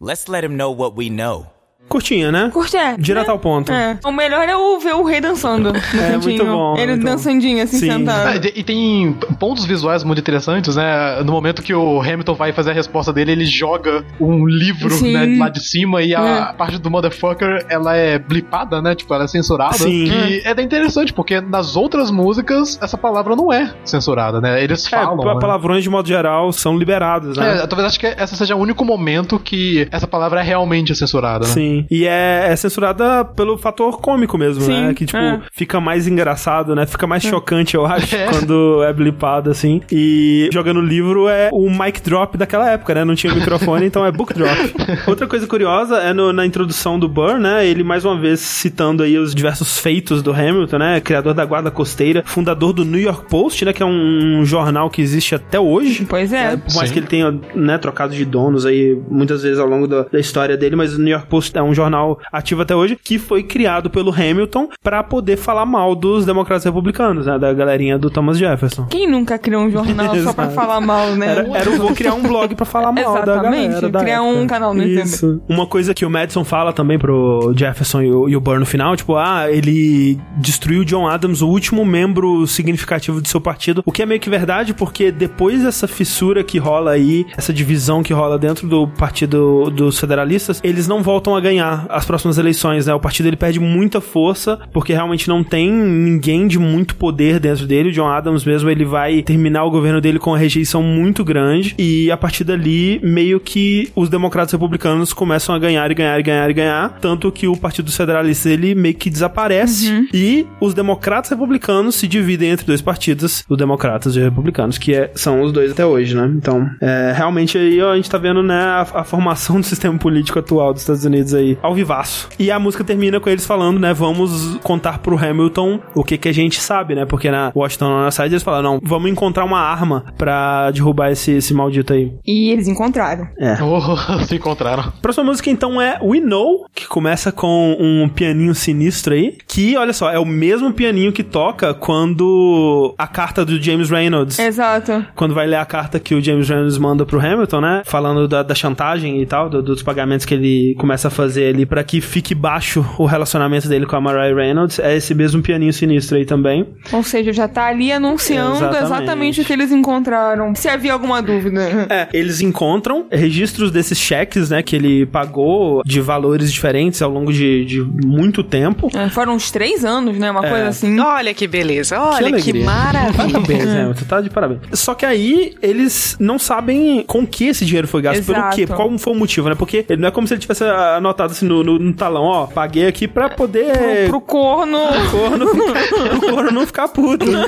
Let's 0.00 0.28
let 0.28 0.44
him 0.44 0.56
know 0.56 0.70
what 0.70 0.96
we 0.96 1.10
know. 1.10 1.50
Curtinha, 1.88 2.32
né? 2.32 2.48
Curte 2.52 2.74
é. 2.76 2.96
Direto 2.96 3.30
ao 3.30 3.38
ponto. 3.38 3.70
É. 3.70 3.98
O 4.04 4.10
melhor 4.10 4.48
é 4.48 4.56
o 4.56 4.78
ver 4.78 4.94
o 4.94 5.02
rei 5.02 5.20
dançando. 5.20 5.72
No 5.92 6.00
É, 6.00 6.12
cantinho. 6.12 6.22
muito 6.22 6.44
bom, 6.46 6.74
Ele 6.78 6.92
muito 6.92 7.04
dançandinho, 7.04 7.62
assim, 7.62 7.76
É, 7.76 7.92
sentado. 7.92 8.46
e- 8.46 8.60
e 8.60 8.62
tem 8.62 9.12
pontos 9.38 9.64
visuais 9.66 10.02
muito 10.02 10.18
interessantes, 10.20 10.76
né? 10.76 11.22
No 11.22 11.32
momento 11.32 11.60
que 11.62 11.74
o 11.74 12.00
Hamilton 12.00 12.34
vai 12.34 12.52
fazer 12.52 12.70
a 12.70 12.72
resposta 12.74 13.12
dele, 13.12 13.32
ele 13.32 13.44
joga 13.44 14.04
um 14.18 14.46
livro, 14.46 14.90
Sim. 14.90 15.12
né, 15.12 15.36
lá 15.38 15.48
de 15.50 15.60
cima 15.60 16.00
e 16.02 16.14
a 16.14 16.50
É. 16.50 16.52
parte 16.54 16.78
do 16.78 16.90
motherfucker, 16.90 17.66
ela 17.68 17.94
é 17.94 18.18
blipada, 18.18 18.80
né? 18.80 18.94
Tipo, 18.94 19.12
ela 19.14 19.24
é 19.24 19.28
censurada. 19.28 19.74
Sim. 19.74 20.04
E 20.06 20.40
é 20.44 20.50
até 20.50 20.62
interessante, 20.62 21.12
porque 21.12 21.40
nas 21.42 21.76
outras 21.76 22.10
músicas, 22.10 22.78
essa 22.82 22.96
palavra 22.96 23.36
não 23.36 23.52
é 23.52 23.70
censurada, 23.84 24.40
né? 24.40 24.62
Eles 24.64 24.86
É, 24.86 24.90
falam. 24.90 25.18
pa- 25.18 25.34
né? 25.34 25.40
palavrões 25.40 25.82
de 25.82 25.90
modo 25.90 26.08
geral 26.08 26.52
são 26.52 26.76
liberados, 26.78 27.36
né? 27.36 27.58
É, 27.62 27.66
talvez 27.66 27.88
acho 27.88 28.00
que 28.00 28.06
essa 28.06 28.34
seja 28.34 28.56
o 28.56 28.58
único 28.58 28.82
momento 28.84 29.38
que 29.38 29.86
essa 29.90 30.06
palavra 30.06 30.40
é 30.40 30.42
realmente 30.42 30.94
censurada, 30.94 31.46
né? 31.46 31.52
Sim. 31.52 31.81
E 31.90 32.06
é, 32.06 32.46
é 32.48 32.56
censurada 32.56 33.24
pelo 33.24 33.56
fator 33.58 34.00
cômico 34.00 34.36
mesmo, 34.38 34.62
Sim, 34.64 34.86
né? 34.86 34.94
Que, 34.94 35.06
tipo, 35.06 35.18
é. 35.18 35.40
fica 35.52 35.80
mais 35.80 36.06
engraçado, 36.06 36.74
né? 36.74 36.86
Fica 36.86 37.06
mais 37.06 37.22
chocante, 37.22 37.74
eu 37.74 37.84
acho, 37.86 38.14
É. 38.16 38.26
quando 38.26 38.82
é 38.82 38.92
blipado, 38.92 39.50
assim. 39.50 39.80
E 39.90 40.48
jogando 40.52 40.80
livro 40.80 41.28
é 41.28 41.50
o 41.52 41.68
mic 41.70 42.00
drop 42.02 42.36
daquela 42.36 42.70
época, 42.70 42.94
né? 42.94 43.04
Não 43.04 43.14
tinha 43.14 43.34
microfone, 43.34 43.86
então 43.86 44.04
é 44.04 44.12
book 44.12 44.32
drop. 44.34 44.52
Outra 45.06 45.26
coisa 45.26 45.46
curiosa 45.46 45.96
é 45.98 46.12
no- 46.12 46.32
na 46.32 46.44
introdução 46.46 46.98
do 46.98 47.08
Burr, 47.08 47.38
né? 47.38 47.66
Ele, 47.66 47.82
mais 47.82 48.04
uma 48.04 48.18
vez, 48.18 48.40
citando 48.40 49.02
aí 49.02 49.18
os 49.18 49.34
diversos 49.34 49.78
feitos 49.78 50.22
do 50.22 50.32
Hamilton, 50.32 50.78
né? 50.78 51.00
Criador 51.00 51.34
da 51.34 51.44
Guarda 51.44 51.70
Costeira, 51.70 52.22
fundador 52.26 52.72
do 52.72 52.84
New 52.84 53.00
York 53.00 53.28
Post, 53.28 53.64
né? 53.64 53.72
Que 53.72 53.82
é 53.82 53.86
um 53.86 54.44
jornal 54.44 54.90
que 54.90 55.00
existe 55.02 55.34
até 55.34 55.58
hoje. 55.58 56.04
Pois 56.08 56.32
é. 56.32 56.56
Por 56.56 56.74
mais 56.74 56.88
Sim. 56.88 56.92
que 56.94 56.98
ele 57.00 57.06
tenha, 57.06 57.34
né, 57.54 57.78
trocado 57.78 58.14
de 58.14 58.24
donos 58.24 58.66
aí 58.66 58.96
muitas 59.10 59.42
vezes 59.42 59.58
ao 59.58 59.66
longo 59.66 59.86
da, 59.86 60.02
da 60.04 60.18
história 60.20 60.56
dele, 60.56 60.76
mas 60.76 60.94
o 60.94 60.98
New 61.00 61.12
York 61.12 61.26
Post 61.28 61.56
é 61.56 61.61
um 61.62 61.74
jornal 61.74 62.18
ativo 62.32 62.62
até 62.62 62.74
hoje 62.74 62.96
que 63.02 63.18
foi 63.18 63.42
criado 63.42 63.90
pelo 63.90 64.12
Hamilton 64.12 64.68
pra 64.82 65.02
poder 65.02 65.36
falar 65.36 65.66
mal 65.66 65.94
dos 65.94 66.24
democratas 66.24 66.64
republicanos, 66.64 67.26
né, 67.26 67.38
da 67.38 67.52
galerinha 67.52 67.98
do 67.98 68.10
Thomas 68.10 68.38
Jefferson. 68.38 68.86
Quem 68.86 69.08
nunca 69.08 69.38
criou 69.38 69.62
um 69.62 69.70
jornal 69.70 70.16
só 70.22 70.32
pra 70.32 70.50
falar 70.50 70.80
mal, 70.80 71.10
né? 71.14 71.26
Era, 71.26 71.58
era 71.58 71.70
o 71.70 71.78
vou 71.78 71.94
criar 71.94 72.14
um 72.14 72.22
blog 72.22 72.54
pra 72.54 72.66
falar 72.66 72.92
mal 72.92 73.14
da 73.14 73.22
Exatamente, 73.22 73.68
galera. 73.68 73.88
da 73.90 74.00
criar 74.00 74.22
época. 74.24 74.30
um 74.30 74.46
canal 74.46 74.74
no. 74.74 74.82
Isso. 74.82 75.40
Uma 75.48 75.66
coisa 75.66 75.94
que 75.94 76.04
o 76.04 76.10
Madison 76.10 76.44
fala 76.44 76.72
também 76.72 76.98
pro 76.98 77.52
Jefferson 77.56 78.02
e 78.02 78.12
o, 78.12 78.28
e 78.28 78.36
o 78.36 78.40
Burr 78.40 78.58
no 78.58 78.66
final, 78.66 78.96
tipo, 78.96 79.16
ah, 79.16 79.50
ele 79.50 80.18
destruiu 80.36 80.84
John 80.84 81.06
Adams, 81.06 81.42
o 81.42 81.48
último 81.48 81.84
membro 81.84 82.46
significativo 82.46 83.20
do 83.20 83.28
seu 83.28 83.40
partido, 83.40 83.82
o 83.84 83.92
que 83.92 84.02
é 84.02 84.06
meio 84.06 84.20
que 84.20 84.30
verdade, 84.30 84.74
porque 84.74 85.10
depois 85.10 85.62
dessa 85.62 85.86
fissura 85.88 86.42
que 86.44 86.58
rola 86.58 86.92
aí, 86.92 87.26
essa 87.36 87.52
divisão 87.52 88.02
que 88.02 88.12
rola 88.12 88.38
dentro 88.38 88.66
do 88.68 88.86
partido 88.86 89.70
dos 89.70 89.98
federalistas, 89.98 90.60
eles 90.62 90.88
não 90.88 91.02
voltam 91.02 91.36
a 91.36 91.40
ganhar 91.40 91.51
ganhar 91.52 91.86
as 91.88 92.04
próximas 92.04 92.38
eleições, 92.38 92.86
né? 92.86 92.94
O 92.94 93.00
partido 93.00 93.26
ele 93.26 93.36
perde 93.36 93.60
muita 93.60 94.00
força 94.00 94.58
porque 94.72 94.92
realmente 94.92 95.28
não 95.28 95.44
tem 95.44 95.70
ninguém 95.70 96.46
de 96.46 96.58
muito 96.58 96.94
poder 96.96 97.38
dentro 97.38 97.66
dele. 97.66 97.90
O 97.90 97.92
John 97.92 98.08
Adams 98.08 98.44
mesmo, 98.44 98.70
ele 98.70 98.84
vai 98.84 99.22
terminar 99.22 99.64
o 99.64 99.70
governo 99.70 100.00
dele 100.00 100.18
com 100.18 100.30
uma 100.30 100.38
rejeição 100.38 100.82
muito 100.82 101.24
grande 101.24 101.74
e 101.78 102.10
a 102.10 102.16
partir 102.16 102.44
dali 102.44 103.00
meio 103.02 103.38
que 103.40 103.90
os 103.94 104.08
democratas 104.08 104.52
republicanos 104.52 105.12
começam 105.12 105.54
a 105.54 105.58
ganhar 105.58 105.90
e 105.90 105.94
ganhar 105.94 106.18
e 106.18 106.22
ganhar 106.22 106.50
e 106.50 106.54
ganhar, 106.54 106.98
tanto 107.00 107.30
que 107.30 107.46
o 107.46 107.56
Partido 107.56 107.86
dos 107.86 107.96
Federalistas 107.96 108.46
ele 108.52 108.74
meio 108.74 108.94
que 108.94 109.10
desaparece 109.10 110.08
e 110.12 110.46
os 110.60 110.74
democratas 110.74 111.30
republicanos 111.30 111.94
se 111.96 112.06
dividem 112.08 112.50
entre 112.50 112.66
dois 112.66 112.80
partidos, 112.80 113.44
os 113.48 113.58
democratas 113.58 114.14
e 114.14 114.18
os 114.18 114.24
republicanos, 114.24 114.78
que 114.78 114.94
é- 114.94 115.10
são 115.14 115.42
os 115.42 115.52
dois 115.52 115.72
até 115.72 115.84
hoje, 115.84 116.14
né? 116.16 116.30
Então, 116.36 116.68
é, 116.80 117.12
realmente 117.14 117.58
aí 117.58 117.80
ó, 117.80 117.92
a 117.92 117.96
gente 117.96 118.10
tá 118.10 118.18
vendo, 118.18 118.42
né, 118.42 118.54
a, 118.62 118.86
a 119.00 119.04
formação 119.04 119.60
do 119.60 119.66
sistema 119.66 119.96
político 119.98 120.38
atual 120.38 120.72
dos 120.72 120.82
Estados 120.82 121.04
Unidos 121.04 121.34
aí, 121.34 121.41
ao 121.62 121.74
vivaço. 121.74 122.28
E 122.38 122.50
a 122.50 122.58
música 122.58 122.84
termina 122.84 123.20
com 123.20 123.28
eles 123.30 123.46
falando, 123.46 123.78
né, 123.78 123.92
vamos 123.92 124.56
contar 124.62 124.98
pro 124.98 125.16
Hamilton 125.18 125.80
o 125.94 126.02
que 126.04 126.16
que 126.18 126.28
a 126.28 126.32
gente 126.32 126.60
sabe, 126.60 126.94
né? 126.94 127.04
Porque 127.04 127.30
na 127.30 127.52
Washington 127.54 128.10
Side 128.10 128.28
eles 128.28 128.42
falaram, 128.42 128.74
não, 128.74 128.80
vamos 128.82 129.10
encontrar 129.10 129.44
uma 129.44 129.60
arma 129.60 130.04
pra 130.16 130.70
derrubar 130.70 131.10
esse, 131.10 131.32
esse 131.32 131.52
maldito 131.54 131.92
aí. 131.92 132.12
E 132.26 132.50
eles 132.50 132.68
encontraram. 132.68 133.26
É. 133.38 133.56
se 134.26 134.36
encontraram. 134.36 134.92
Próxima 135.00 135.24
música 135.24 135.50
então 135.50 135.80
é 135.80 135.98
We 136.02 136.20
Know, 136.20 136.66
que 136.74 136.86
começa 136.86 137.32
com 137.32 137.76
um 137.78 138.08
pianinho 138.08 138.54
sinistro 138.54 139.14
aí, 139.14 139.36
que 139.46 139.76
olha 139.76 139.92
só, 139.92 140.10
é 140.10 140.18
o 140.18 140.24
mesmo 140.26 140.72
pianinho 140.72 141.12
que 141.12 141.22
toca 141.22 141.74
quando 141.74 142.94
a 142.98 143.06
carta 143.06 143.44
do 143.44 143.60
James 143.60 143.90
Reynolds. 143.90 144.38
Exato. 144.38 145.04
Quando 145.14 145.34
vai 145.34 145.46
ler 145.46 145.56
a 145.56 145.64
carta 145.64 145.98
que 145.98 146.14
o 146.14 146.20
James 146.22 146.48
Reynolds 146.48 146.78
manda 146.78 147.04
pro 147.06 147.18
Hamilton, 147.20 147.60
né? 147.60 147.82
Falando 147.84 148.28
da, 148.28 148.42
da 148.42 148.54
chantagem 148.54 149.20
e 149.20 149.26
tal, 149.26 149.48
do- 149.48 149.62
dos 149.62 149.82
pagamentos 149.82 150.26
que 150.26 150.34
ele 150.34 150.74
começa 150.78 151.08
a 151.08 151.10
fazer 151.10 151.31
ali 151.40 151.66
pra 151.66 151.82
que 151.84 152.00
fique 152.00 152.34
baixo 152.34 152.84
o 152.98 153.06
relacionamento 153.06 153.68
dele 153.68 153.86
com 153.86 153.96
a 153.96 154.00
Mariah 154.00 154.34
Reynolds. 154.34 154.78
É 154.78 154.96
esse 154.96 155.14
mesmo 155.14 155.42
pianinho 155.42 155.72
sinistro 155.72 156.16
aí 156.16 156.24
também. 156.24 156.66
Ou 156.92 157.02
seja, 157.02 157.32
já 157.32 157.48
tá 157.48 157.66
ali 157.66 157.92
anunciando 157.92 158.56
Exatamente. 158.56 158.84
exatamente, 158.84 159.40
o 159.40 159.44
que 159.44 159.52
eles 159.52 159.70
encontraram. 159.70 160.54
Se 160.54 160.68
havia 160.68 160.92
alguma 160.92 161.22
dúvida. 161.22 161.62
É, 161.90 162.08
eles 162.12 162.40
encontram 162.40 163.06
registros 163.10 163.70
desses 163.70 163.98
cheques, 163.98 164.50
né, 164.50 164.62
que 164.62 164.76
ele 164.76 165.06
pagou 165.06 165.82
de 165.84 166.00
valores 166.00 166.52
diferentes 166.52 167.00
ao 167.02 167.10
longo 167.10 167.32
de, 167.32 167.64
de 167.64 167.80
muito 168.06 168.42
tempo. 168.42 168.88
É, 168.94 169.08
foram 169.08 169.34
uns 169.34 169.50
três 169.50 169.84
anos, 169.84 170.16
né? 170.18 170.30
Uma 170.30 170.46
É. 170.46 170.50
coisa 170.50 170.68
assim. 170.68 170.98
Olha 170.98 171.32
que 171.34 171.46
beleza, 171.46 171.98
olha 172.00 172.18
que, 172.18 172.24
alegria. 172.50 172.64
maravilha. 172.64 173.12
Parabéns, 173.32 173.64
né? 173.66 173.92
Você 173.94 174.04
tá 174.04 174.20
de 174.20 174.30
parabéns. 174.30 174.60
Só 174.72 174.94
que 174.94 175.04
aí 175.06 175.54
eles 175.62 176.16
não 176.18 176.38
sabem 176.38 177.04
com 177.06 177.26
que 177.26 177.46
esse 177.48 177.64
dinheiro 177.64 177.86
foi 177.88 178.02
gasto. 178.02 178.24
Pelo 178.24 178.38
Exato. 178.38 178.56
quê? 178.56 178.66
Qual 178.66 178.98
foi 178.98 179.12
o 179.12 179.16
motivo, 179.16 179.48
né? 179.48 179.54
Porque 179.54 179.84
ele 179.88 180.00
não 180.00 180.08
é 180.08 180.10
como 180.10 180.26
se 180.26 180.34
ele 180.34 180.40
tivesse 180.40 180.64
anotado 180.64 181.21
assim 181.30 181.46
no, 181.46 181.62
no- 181.62 181.78
no 181.78 181.92
talão, 181.92 182.24
ó, 182.24 182.46
paguei 182.46 182.86
aqui 182.86 183.06
pra 183.06 183.28
poder. 183.30 184.08
Pro 184.08 184.20
corno. 184.20 184.78
Pro 184.88 185.10
corno, 185.20 185.46
ficar- 185.48 186.08
pro 186.08 186.20
corno 186.20 186.50
não 186.50 186.66
ficar 186.66 186.88
puto. 186.88 187.24
né? 187.30 187.44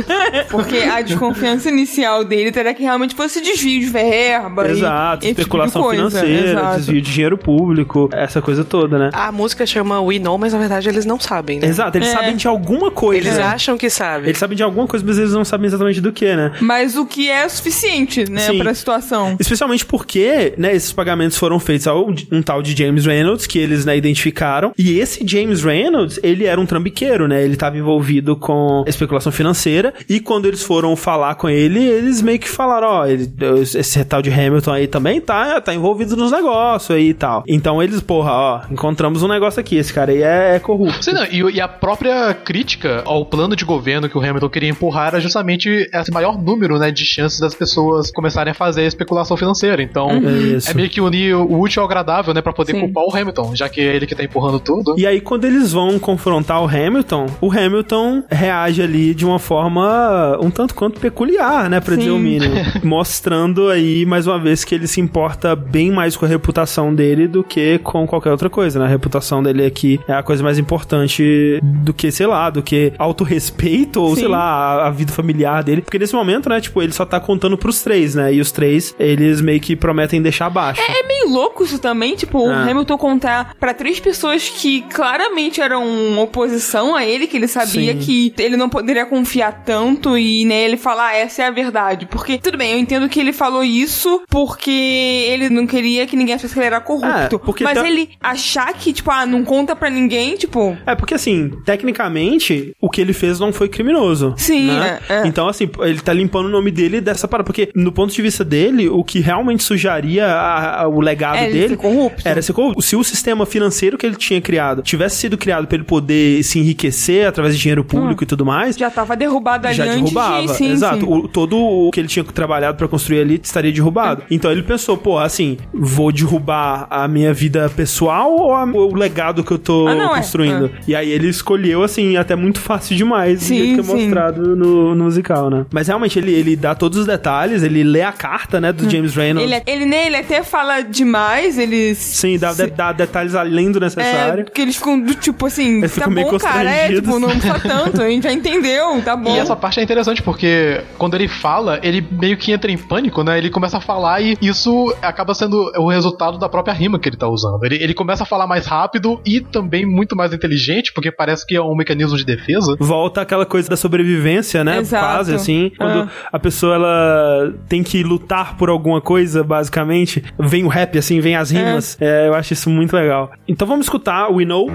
Porque 0.51 0.77
a 0.79 1.01
desconfiança 1.03 1.69
inicial 1.69 2.25
dele 2.25 2.53
teria 2.53 2.73
que 2.75 2.83
realmente 2.83 3.15
fosse 3.15 3.41
desvio 3.41 3.81
de 3.81 3.87
verba. 3.87 4.69
e 4.69 4.73
Exato, 4.73 5.25
esse 5.25 5.29
tipo 5.29 5.35
de 5.35 5.41
especulação 5.41 5.83
coisa. 5.83 6.11
financeira, 6.11 6.51
Exato. 6.51 6.77
desvio 6.77 7.03
de 7.03 7.13
dinheiro 7.13 7.39
público, 7.39 8.09
essa 8.13 8.41
coisa 8.41 8.65
toda, 8.65 8.99
né? 8.99 9.11
A 9.13 9.31
música 9.33 9.67
chama 9.67 10.01
We 10.01 10.19
Know, 10.19 10.39
mas 10.39 10.53
na 10.53 10.59
verdade 10.59 10.89
eles 10.89 11.05
não 11.07 11.19
sabem, 11.19 11.59
né? 11.61 11.67
Exato, 11.69 11.97
eles 11.99 12.09
É. 12.09 12.13
sabem 12.13 12.37
de 12.37 12.47
alguma 12.49 12.91
coisa. 12.91 13.27
Eles 13.29 13.39
acham 13.39 13.77
que 13.77 13.89
sabem. 13.91 14.29
Eles 14.29 14.39
sabem 14.39 14.57
de 14.57 14.63
alguma 14.63 14.87
coisa, 14.87 15.05
mas 15.07 15.19
eles 15.19 15.33
não 15.33 15.45
sabem 15.45 15.67
exatamente 15.67 16.01
do 16.01 16.13
que, 16.13 16.35
né? 16.37 16.53
Mas 16.61 16.97
o 16.97 17.07
que 17.07 17.29
é 17.31 17.49
suficiente, 17.49 18.31
né, 18.31 18.41
Sim. 18.41 18.59
pra 18.59 18.75
situação. 18.75 19.37
Especialmente 19.39 19.85
porque, 19.87 20.55
né, 20.57 20.75
esses 20.75 20.93
pagamentos 20.93 21.37
foram 21.37 21.59
feitos 21.59 21.87
ao 21.87 22.09
um 22.31 22.43
tal 22.43 22.63
de 22.63 22.77
James 22.77 23.07
Reynolds, 23.07 23.47
que 23.47 23.59
eles, 23.65 23.85
né, 23.85 23.97
identificaram. 23.97 24.73
E 24.79 24.99
esse 24.99 25.27
James 25.27 25.63
Reynolds, 25.63 26.19
ele 26.23 26.45
era 26.47 26.61
um 26.61 26.67
trambiqueiro, 26.67 27.27
né? 27.27 27.43
Ele 27.43 27.55
estava 27.55 27.77
envolvido 27.77 28.37
com 28.37 28.85
especulação 28.87 29.33
financeira. 29.33 29.93
E 30.09 30.21
quando 30.21 30.47
eles 30.47 30.63
foram 30.63 30.95
falar 30.97 31.35
com 31.35 31.49
ele, 31.49 31.83
eles 31.83 32.23
meio 32.23 32.39
que 32.39 32.49
falaram, 32.49 32.89
ó, 32.89 33.07
ele- 33.07 33.29
esse 33.75 34.05
tal 34.05 34.23
de 34.23 34.31
Hamilton 34.31 34.73
aí 34.73 34.87
também 34.87 35.21
tá, 35.21 35.61
tá 35.61 35.75
envolvido 35.75 36.17
nos 36.17 36.31
negócios 36.31 36.91
aí 36.97 37.09
e 37.11 37.15
tal. 37.15 37.43
Então 37.47 37.83
eles, 37.83 38.01
porra, 38.01 38.31
ó, 38.33 38.61
encontramos 38.71 39.23
um 39.23 39.29
negócio 39.29 39.61
aqui, 39.61 39.77
esse 39.77 39.93
cara 39.93 40.13
aí 40.13 40.23
é, 40.23 40.57
é 40.57 40.59
corrupto. 40.59 41.03
Sim, 41.05 41.13
não, 41.13 41.25
e, 41.25 41.57
e 41.57 41.61
a 41.61 41.69
própria 41.69 42.35
crítica 42.35 43.03
ao 43.05 43.25
plano 43.27 43.57
de 43.57 43.65
governo 43.65 44.09
que 44.09 44.17
o 44.17 44.21
Hamilton 44.21 44.49
queria 44.49 44.69
empurrar 44.71 45.09
era 45.09 45.21
justamente 45.21 45.89
esse 45.93 46.11
maior 46.13 46.41
número 46.41 46.79
né, 46.79 46.91
de 46.91 47.05
chances 47.05 47.39
das 47.41 47.55
pessoas 47.55 48.11
começarem 48.11 48.51
a 48.51 48.55
fazer 48.55 48.85
especulação 48.87 49.37
financeira. 49.37 49.83
Então, 49.83 50.09
Uhum. 50.09 50.57
Isso. 50.57 50.71
é 50.71 50.75
meio 50.75 50.89
que 50.91 51.01
unir 51.01 51.35
o 51.35 51.61
útil 51.61 51.83
ao 51.83 51.87
agradável, 51.89 52.35
né, 52.35 52.43
pra 52.43 52.53
poder 52.53 52.73
Sim. 52.73 52.81
culpar 52.81 53.05
o 53.05 53.15
Hamilton, 53.17 53.54
já 53.55 53.69
que 53.69 53.81
é 53.81 53.97
ele 53.97 54.07
que 54.07 54.15
tá 54.15 54.23
empurrando 54.25 54.61
tudo. 54.61 54.95
E 54.99 55.07
aí, 55.07 55.21
quando 55.21 55.45
eles 55.45 55.73
vão 55.73 55.99
confrontar 55.99 56.63
o 56.63 56.67
Hamilton, 56.69 57.27
o 57.41 57.51
Hamilton 57.51 58.23
reage 58.31 58.83
ali 58.83 59.15
de 59.15 59.25
uma 59.25 59.39
forma 59.39 60.39
um 60.41 60.51
tanto 60.51 60.75
quanto 60.75 61.01
peculiar, 61.01 61.69
né? 61.71 61.81
Pra 61.81 61.97
dizer 61.97 62.11
o 62.11 62.19
mínimo. 62.19 62.55
Mostrando 62.83 63.69
aí, 63.69 64.05
mais 64.07 64.27
uma 64.27 64.39
vez, 64.39 64.65
que 64.65 64.75
ele 64.75 64.87
se 64.87 65.01
importa 65.01 65.55
bem 65.57 65.91
mais 65.91 66.17
com 66.17 66.25
a 66.25 66.29
reputação 66.29 66.95
dele 66.95 67.27
do 67.27 67.43
que 67.43 67.79
com 67.79 68.07
qualquer 68.07 68.31
outra 68.31 68.49
coisa, 68.51 68.79
né? 68.79 68.85
A 68.87 68.89
reputação 68.89 69.43
dele 69.43 69.65
aqui 69.67 70.01
é 70.09 70.13
a 70.13 70.23
coisa 70.23 70.43
mais 70.43 70.59
importante 70.59 71.59
do 71.63 71.93
que, 71.93 72.11
sei 72.11 72.27
lá, 72.27 72.51
do 72.51 72.63
que 72.63 72.93
autorrespeito 72.99 74.01
ou, 74.01 74.15
Sim. 74.15 74.21
sei 74.23 74.29
lá, 74.29 74.41
a, 74.41 74.87
a 74.89 74.91
vida 74.91 75.13
familiar 75.13 75.63
dele. 75.63 75.83
Porque 75.83 75.99
nesse 75.99 76.15
momento, 76.15 76.49
né, 76.49 76.61
tipo, 76.61 76.83
ele 76.83 76.93
só 76.93 77.05
tá 77.05 77.19
contando 77.21 77.57
pros 77.59 77.83
três, 77.83 78.15
né? 78.15 78.33
E 78.35 78.41
os 78.41 78.53
três, 78.53 78.95
eles 78.99 79.41
meio 79.41 79.61
que 79.61 79.75
prometem 79.77 80.21
deixar 80.23 80.47
abaixo. 80.47 80.81
É 80.81 81.07
meio 81.07 81.29
louco 81.31 81.65
isso 81.65 81.79
também, 81.79 82.15
tipo, 82.17 82.39
o 82.39 82.51
Ah. 82.51 82.63
Hamilton 82.71 82.99
contar 82.99 83.44
pra 83.59 83.73
três 83.75 83.99
pessoas 84.01 84.49
que 84.49 84.83
claramente 84.93 85.61
eram 85.61 86.19
oposição 86.19 86.95
a 86.95 87.05
ele, 87.05 87.27
que 87.27 87.37
ele 87.37 87.49
sabia 87.49 87.93
Sim. 87.95 87.99
que 87.99 88.35
ele 88.39 88.57
não 88.57 88.69
poderia 88.69 89.07
confiar 89.07 89.63
tanto 89.65 90.17
e 90.19 90.45
né, 90.45 90.63
ele 90.65 90.77
falar, 90.77 91.09
ah, 91.09 91.17
essa 91.17 91.43
é 91.43 91.47
a 91.47 91.51
verdade. 91.51 92.07
Porque, 92.07 92.39
tudo 92.39 92.59
bem, 92.59 92.73
eu 92.73 92.79
entendo 92.79 93.09
que 93.09 93.21
ele 93.21 93.33
falou 93.33 93.63
isso 93.65 94.23
porque 94.29 94.71
ele 94.71 95.49
não 95.51 95.67
queria 95.67 96.07
que 96.07 96.17
ninguém 96.17 96.35
achasse 96.35 96.53
que 96.53 96.59
ele 96.61 96.67
era 96.67 96.81
corrupto. 96.81 97.37
É, 97.37 97.39
porque 97.39 97.65
mas 97.65 97.79
tá- 97.79 97.87
ele 97.89 98.11
achar 98.21 98.73
que, 98.75 98.93
tipo, 98.93 99.11
ah, 99.11 99.25
não 99.27 99.45
conta 99.45 99.75
pra 99.77 99.89
ninguém, 99.91 100.37
tipo. 100.37 100.77
É, 100.87 100.95
porque 100.95 101.15
assim, 101.15 101.51
tecnicamente, 101.65 102.75
o 102.81 102.89
que 102.91 103.01
ele 103.01 103.13
fez 103.13 103.39
não 103.39 103.53
foi 103.53 103.69
criminoso. 103.69 104.35
Sim, 104.37 104.67
né? 104.69 104.99
é, 105.09 105.15
é. 105.23 105.27
Então, 105.27 105.49
assim, 105.49 105.69
ele 105.81 106.01
tá 106.01 106.13
limpando 106.13 106.47
o 106.47 106.51
nome 106.51 106.71
dele 106.71 107.01
dessa 107.01 107.29
parada. 107.29 107.45
Porque, 107.47 107.71
no 107.75 107.93
ponto 107.93 108.13
de 108.13 108.23
vista 108.23 108.45
dele, 108.45 108.89
o 108.89 109.05
que 109.05 109.21
realmente 109.21 109.63
sujaria 109.63 110.27
a- 110.27 110.83
a- 110.83 110.89
o 110.89 111.01
legado 111.01 111.37
É, 111.37 111.45
ele 111.45 111.53
dele 111.53 111.69
ser 111.71 111.77
corrupto. 111.77 112.23
era 112.29 112.43
ser 112.43 112.53
corrupto. 112.53 112.83
Se 112.83 112.97
o 112.97 113.05
sistema 113.05 113.24
financeiro 113.47 113.97
que 113.97 114.05
ele 114.07 114.17
tinha 114.17 114.41
criado 114.41 114.83
tivesse 114.83 115.17
sido 115.17 115.37
criado 115.39 115.67
pra 115.67 115.77
ele 115.77 115.85
poder 115.85 116.43
se 116.43 116.59
enriquecer 116.59 117.27
através 117.27 117.55
de 117.57 117.61
dinheiro 117.63 117.85
público 117.85 118.23
e 118.23 118.27
tudo 118.27 118.45
mais. 118.45 118.77
Já 118.77 118.91
tava 118.91 119.17
derrubado 119.17 119.67
ali 119.67 119.77
Já 119.77 119.85
antes 119.85 119.97
derrubava, 119.97 120.43
de... 120.47 120.55
Sim, 120.55 120.71
exato. 120.73 121.01
sim. 121.01 121.13
O- 121.13 121.29
todo 121.29 121.57
o 121.59 121.91
que 121.91 122.01
ele 122.01 122.09
tinha 122.09 122.25
trabalhado 122.25 122.77
pra 122.77 122.87
construir 122.89 123.21
ali 123.21 123.41
estaria 123.43 123.73
derrubado. 123.73 124.23
Então 124.31 124.51
ele 124.51 124.63
pensou, 124.63 124.97
pô, 124.97 125.19
assim, 125.19 125.57
vou 125.73 126.11
derrubar 126.13 126.87
a 126.91 127.07
minha 127.09 127.33
vida 127.33 127.69
pessoal 127.75 128.31
ou 128.33 128.55
a- 128.55 128.65
o 128.65 128.95
legado 128.95 129.43
que 129.45 129.53
eu 129.53 129.59
tô 129.59 129.87
Ah, 129.89 129.95
não, 129.95 130.15
é. 130.15 130.19
construindo? 130.19 130.71
E 130.87 130.95
aí 130.95 131.11
ele 131.11 131.29
escolheu, 131.29 131.83
assim, 131.83 132.17
até 132.17 132.35
muito 132.37 132.61
fácil 132.61 132.97
demais 132.97 133.39
do 133.41 133.45
Sim, 133.45 133.57
jeito 133.59 133.83
que 133.83 133.91
é 133.91 133.95
mostrado 133.95 134.57
no, 134.57 134.95
no 134.95 135.05
musical, 135.05 135.49
né? 135.51 135.67
Mas 135.73 135.89
realmente 135.89 136.19
ele, 136.19 136.33
ele 136.33 136.57
dá 136.57 136.75
todos 136.75 136.99
os 136.99 137.07
detalhes, 137.07 137.63
ele 137.63 137.83
lê 137.85 138.03
a 138.03 138.13
carta, 138.13 138.61
né, 138.61 138.73
do 138.73 138.89
James 138.91 139.15
Reynolds. 139.15 139.51
Ele, 139.51 139.63
ele, 139.67 139.85
né, 139.87 140.07
ele 140.07 140.17
até 140.17 140.43
fala 140.43 140.81
demais, 140.83 141.59
ele... 141.59 141.95
Sim, 141.95 142.39
dá, 142.39 142.53
de- 142.53 142.67
dá 142.69 142.93
detalhes 143.15 143.35
além 143.35 143.71
do 143.71 143.79
É, 143.79 143.83
necessário. 143.83 144.45
porque 144.45 144.61
eles 144.61 144.77
ficam 144.77 145.01
do 145.01 145.15
tipo 145.15 145.47
assim, 145.47 145.79
Eles 145.79 145.95
tá 145.95 146.09
bom, 146.09 146.39
cara, 146.39 146.71
é, 146.71 146.89
tipo, 146.93 147.19
não 147.19 147.29
precisa 147.29 147.59
tanto, 147.61 148.03
a 148.03 148.09
gente 148.09 148.25
já 148.25 148.33
entendeu, 148.33 149.01
tá 149.03 149.17
bom. 149.17 149.35
E 149.35 149.39
essa 149.39 149.55
parte 149.55 149.79
é 149.79 149.83
interessante 149.83 150.23
porque 150.23 150.81
quando 150.99 151.15
ele 151.15 151.29
fala, 151.29 151.79
ele 151.83 152.05
meio 152.11 152.37
que 152.37 152.53
entra 152.53 152.71
em 152.71 152.77
pânico, 152.79 153.23
né? 153.23 153.39
Ele 153.39 153.51
começa 153.51 153.79
a 153.79 153.81
falar 153.81 154.21
e 154.21 154.37
isso 154.41 154.95
acaba 155.03 155.35
sendo 155.35 155.71
o 155.77 155.89
resultado 155.89 156.39
da 156.39 156.49
própria 156.49 156.75
rima 156.75 156.99
que 156.99 157.09
ele 157.09 157.17
tá 157.17 157.29
usando. 157.29 157.63
Ele, 157.65 157.77
ele 157.83 157.95
começa 157.95 158.23
a 158.25 158.27
falar 158.27 158.47
mais 158.47 158.67
rápido 158.67 159.21
e 159.25 159.41
também 159.41 159.87
muito 159.87 160.17
mais 160.17 160.33
inteligente, 160.33 160.93
porque 160.93 161.13
parece 161.13 161.47
que 161.47 161.55
é 161.55 161.63
um 161.63 161.75
mecanismo 161.77 162.17
de 162.17 162.25
defesa. 162.25 162.75
Volta 162.79 163.21
aquela 163.21 163.47
coisa 163.47 163.69
da 163.69 163.77
sobrevivência, 163.77 164.65
né? 164.65 164.79
Exato. 164.79 165.05
Quase 165.05 165.35
assim. 165.35 165.71
Quando 165.77 166.03
Ah. 166.03 166.09
a 166.33 166.39
pessoa 166.39 166.75
ela 166.75 167.55
tem 167.69 167.83
que 167.83 168.03
lutar 168.03 168.57
por 168.57 168.69
alguma 168.69 169.01
coisa, 169.01 169.43
basicamente, 169.45 170.23
vem 170.39 170.65
o 170.65 170.69
rap, 170.69 170.97
assim, 170.99 171.21
vem 171.21 171.37
as 171.37 171.51
rimas. 171.51 171.97
É, 172.01 172.29
eu 172.29 172.35
acho 172.35 172.53
isso 172.53 172.69
muito 172.71 172.95
legal. 172.95 173.04
Então 173.47 173.67
vamos 173.67 173.87
escutar 173.87 174.31
We 174.33 174.45
Know. 174.45 174.69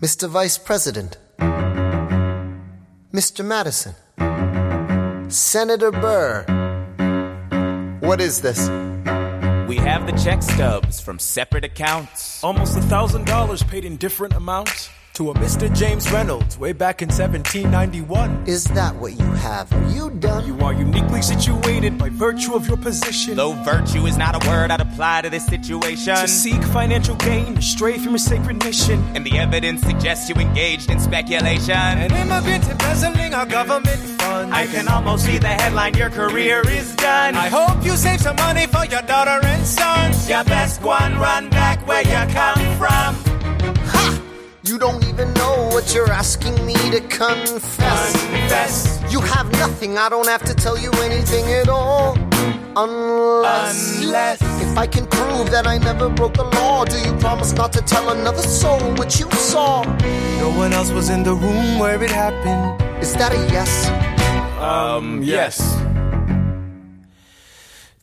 Mr. 0.00 0.28
Vice 0.28 0.58
President, 0.58 1.18
Mr. 3.12 3.44
Madison, 3.44 3.94
Senator 5.28 5.90
Burr. 5.90 6.44
What 8.00 8.20
is 8.20 8.40
this? 8.40 8.68
We 9.68 9.76
have 9.78 10.06
the 10.06 10.16
check 10.22 10.42
stubs 10.42 11.00
from 11.00 11.18
separate 11.18 11.64
accounts. 11.64 12.42
Almost 12.44 12.78
a 12.78 12.82
thousand 12.82 13.26
dollars 13.26 13.62
paid 13.64 13.84
in 13.84 13.96
different 13.96 14.34
amounts 14.34 14.88
to 15.18 15.32
a 15.32 15.34
Mr. 15.34 15.66
James 15.74 16.08
Reynolds 16.12 16.60
way 16.60 16.72
back 16.72 17.02
in 17.02 17.08
1791. 17.08 18.44
Is 18.46 18.62
that 18.66 18.94
what 18.94 19.18
you 19.18 19.26
have? 19.42 19.72
Are 19.72 19.90
you 19.90 20.10
done? 20.10 20.46
You 20.46 20.56
are 20.60 20.72
uniquely 20.72 21.22
situated 21.22 21.98
by 21.98 22.08
virtue 22.08 22.54
of 22.54 22.68
your 22.68 22.76
position. 22.76 23.34
Though 23.34 23.54
virtue 23.64 24.06
is 24.06 24.16
not 24.16 24.40
a 24.40 24.48
word 24.48 24.70
I'd 24.70 24.80
apply 24.80 25.22
to 25.22 25.30
this 25.30 25.44
situation. 25.44 26.14
To 26.14 26.28
seek 26.28 26.62
financial 26.62 27.16
gain, 27.16 27.56
to 27.56 27.62
stray 27.62 27.98
from 27.98 28.10
your 28.10 28.18
sacred 28.18 28.62
mission. 28.62 29.02
And 29.16 29.26
the 29.26 29.36
evidence 29.38 29.82
suggests 29.82 30.28
you 30.28 30.36
engaged 30.36 30.88
in 30.88 31.00
speculation. 31.00 31.74
An 31.74 32.12
immigrant 32.12 32.68
embezzling 32.68 33.34
our 33.34 33.46
government 33.46 33.98
funds. 34.20 34.54
I 34.54 34.68
can 34.68 34.86
almost 34.86 35.26
see 35.26 35.38
the 35.38 35.48
headline, 35.48 35.94
your 35.94 36.10
career 36.10 36.62
is 36.68 36.94
done. 36.94 37.34
I 37.34 37.48
hope 37.48 37.84
you 37.84 37.96
save 37.96 38.20
some 38.20 38.36
money 38.36 38.68
for 38.68 38.86
your 38.86 39.02
daughter 39.02 39.44
and 39.44 39.66
sons. 39.66 40.28
Your 40.30 40.44
best 40.44 40.80
one, 40.80 41.18
run 41.18 41.50
back 41.50 41.84
where 41.88 42.02
you 42.02 42.32
come 42.32 42.76
from. 42.78 43.27
You 44.68 44.78
don't 44.78 45.02
even 45.08 45.32
know 45.32 45.70
what 45.72 45.94
you're 45.94 46.12
asking 46.12 46.54
me 46.66 46.74
to 46.74 47.00
confess. 47.00 48.12
Confess. 48.12 49.02
You 49.10 49.22
have 49.22 49.50
nothing, 49.52 49.96
I 49.96 50.10
don't 50.10 50.28
have 50.28 50.42
to 50.42 50.52
tell 50.52 50.76
you 50.76 50.90
anything 51.04 51.46
at 51.54 51.70
all. 51.70 52.18
Unless, 52.76 54.04
Unless. 54.04 54.42
if 54.42 54.76
I 54.76 54.86
can 54.86 55.06
prove 55.06 55.50
that 55.52 55.66
I 55.66 55.78
never 55.78 56.10
broke 56.10 56.34
the 56.34 56.44
law, 56.44 56.84
do 56.84 56.98
you 56.98 57.16
promise 57.16 57.54
not 57.54 57.72
to 57.72 57.80
tell 57.80 58.10
another 58.10 58.42
soul 58.42 58.78
what 58.96 59.18
you 59.18 59.30
saw? 59.30 59.84
No 60.38 60.50
one 60.54 60.74
else 60.74 60.90
was 60.90 61.08
in 61.08 61.22
the 61.22 61.32
room 61.32 61.78
where 61.78 62.02
it 62.02 62.10
happened. 62.10 63.02
Is 63.02 63.14
that 63.14 63.32
a 63.32 63.38
yes? 63.50 63.88
Um, 64.60 65.22
yes. 65.22 65.56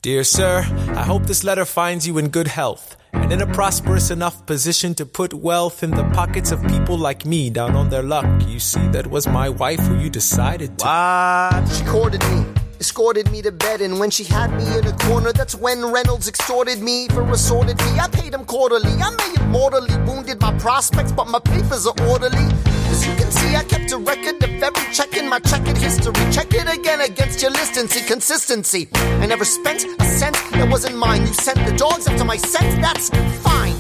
Dear 0.02 0.24
sir, 0.24 0.66
I 0.96 1.04
hope 1.04 1.28
this 1.28 1.44
letter 1.44 1.66
finds 1.66 2.08
you 2.08 2.18
in 2.18 2.30
good 2.30 2.48
health 2.48 2.98
and 3.22 3.32
in 3.32 3.42
a 3.42 3.48
prosperous 3.48 4.12
enough 4.12 4.46
position 4.46 4.94
to 4.96 5.06
put 5.06 5.34
wealth 5.34 5.84
in 5.84 5.92
the 5.92 6.04
pockets 6.14 6.52
of 6.52 6.62
people 6.68 6.98
like 6.98 7.26
me 7.26 7.50
down 7.50 7.76
on 7.76 7.90
their 7.90 8.04
luck. 8.04 8.26
You 8.48 8.60
see, 8.60 8.88
that 8.90 9.08
was 9.08 9.28
my 9.28 9.50
wife 9.50 9.80
who 9.80 9.98
you 10.00 10.10
decided 10.10 10.78
to. 10.80 10.86
What? 10.86 11.66
She 11.70 11.84
courted 11.86 12.22
me, 12.30 12.46
escorted 12.80 13.32
me 13.32 13.42
to 13.42 13.52
bed, 13.52 13.82
and 13.82 14.00
when 14.00 14.10
she 14.10 14.24
had 14.24 14.52
me 14.56 14.66
in 14.78 14.86
a 14.86 14.94
corner, 14.98 15.32
that's 15.32 15.56
when 15.56 15.86
Reynolds 15.92 16.28
extorted 16.28 16.82
me 16.82 17.08
for 17.10 17.22
a 17.22 17.32
assorted 17.32 17.80
fee. 17.82 18.00
I 18.00 18.08
paid 18.08 18.34
him 18.34 18.46
quarterly. 18.46 18.92
I 19.02 19.10
may 19.12 19.40
have 19.40 19.50
mortally 19.50 19.96
wounded 20.06 20.42
my 20.42 20.58
prospects, 20.58 21.12
but 21.12 21.28
my 21.28 21.40
papers 21.40 21.86
are 21.88 21.96
orderly. 22.10 22.48
As 22.92 23.06
you 23.06 23.14
can 23.16 23.32
see, 23.32 23.56
I 23.56 23.64
kept 23.64 23.92
a 23.92 23.98
record 23.98 24.44
of 24.44 24.64
every 24.64 24.94
check 24.94 25.16
in 25.18 25.30
my 25.30 25.40
checkered 25.40 25.78
history. 25.78 26.14
Check 26.32 26.54
it 26.54 26.68
again 26.68 27.02
against 27.02 27.42
your 27.42 27.52
list 27.52 27.78
and 27.78 27.90
see 27.90 28.06
consistency. 28.06 28.88
I 28.94 29.26
never 29.26 29.46
spent 29.46 29.84
a 29.84 30.06
cent 30.06 30.36
that 30.54 30.70
wasn't 30.70 30.98
mine. 30.98 31.22
You 31.22 31.34
sent 31.34 31.58
the 31.66 31.76
dogs 31.78 32.08
after 32.08 32.24
my 32.24 32.38
scent, 32.38 32.82
that's 32.82 33.10
fine. 33.44 33.76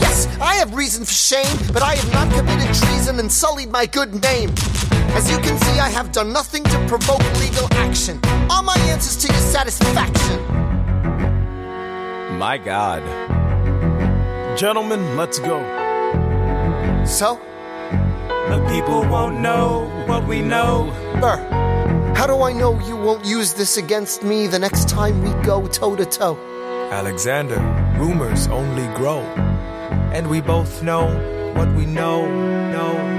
Yes, 0.00 0.26
I 0.40 0.54
have 0.56 0.74
reason 0.74 1.04
for 1.04 1.12
shame, 1.12 1.56
but 1.72 1.82
I 1.82 1.94
have 1.96 2.12
not 2.12 2.32
committed 2.32 2.74
treason 2.74 3.18
and 3.18 3.30
sullied 3.30 3.70
my 3.70 3.86
good 3.86 4.14
name. 4.22 4.50
As 5.16 5.30
you 5.30 5.38
can 5.38 5.58
see, 5.58 5.78
I 5.78 5.88
have 5.88 6.12
done 6.12 6.30
nothing 6.30 6.62
to 6.64 6.86
provoke 6.86 7.24
legal 7.40 7.66
action. 7.72 8.20
All 8.50 8.62
my 8.62 8.76
answers 8.92 9.16
to 9.24 9.32
your 9.32 9.40
satisfaction. 9.40 10.38
My 12.38 12.58
God. 12.58 13.02
Gentlemen, 14.58 15.16
let's 15.16 15.38
go. 15.38 15.56
So, 17.06 17.40
The 18.50 18.64
people 18.70 19.00
won't 19.08 19.40
know 19.40 19.90
what 20.06 20.28
we 20.28 20.40
know. 20.40 20.92
Burr, 21.20 21.38
how 22.14 22.26
do 22.26 22.42
I 22.42 22.52
know 22.52 22.78
you 22.86 22.94
won't 22.94 23.24
use 23.24 23.54
this 23.54 23.76
against 23.76 24.22
me 24.22 24.46
the 24.46 24.58
next 24.58 24.88
time 24.88 25.22
we 25.22 25.32
go 25.42 25.66
toe 25.66 25.96
to 25.96 26.04
toe? 26.04 26.36
Alexander, 26.92 27.58
rumors 27.98 28.46
only 28.48 28.86
grow. 28.94 29.20
And 30.12 30.28
we 30.30 30.40
both 30.40 30.82
know 30.82 31.06
what 31.54 31.68
we 31.74 31.86
know, 31.86 32.26
know, 32.70 32.92
know. 32.92 33.15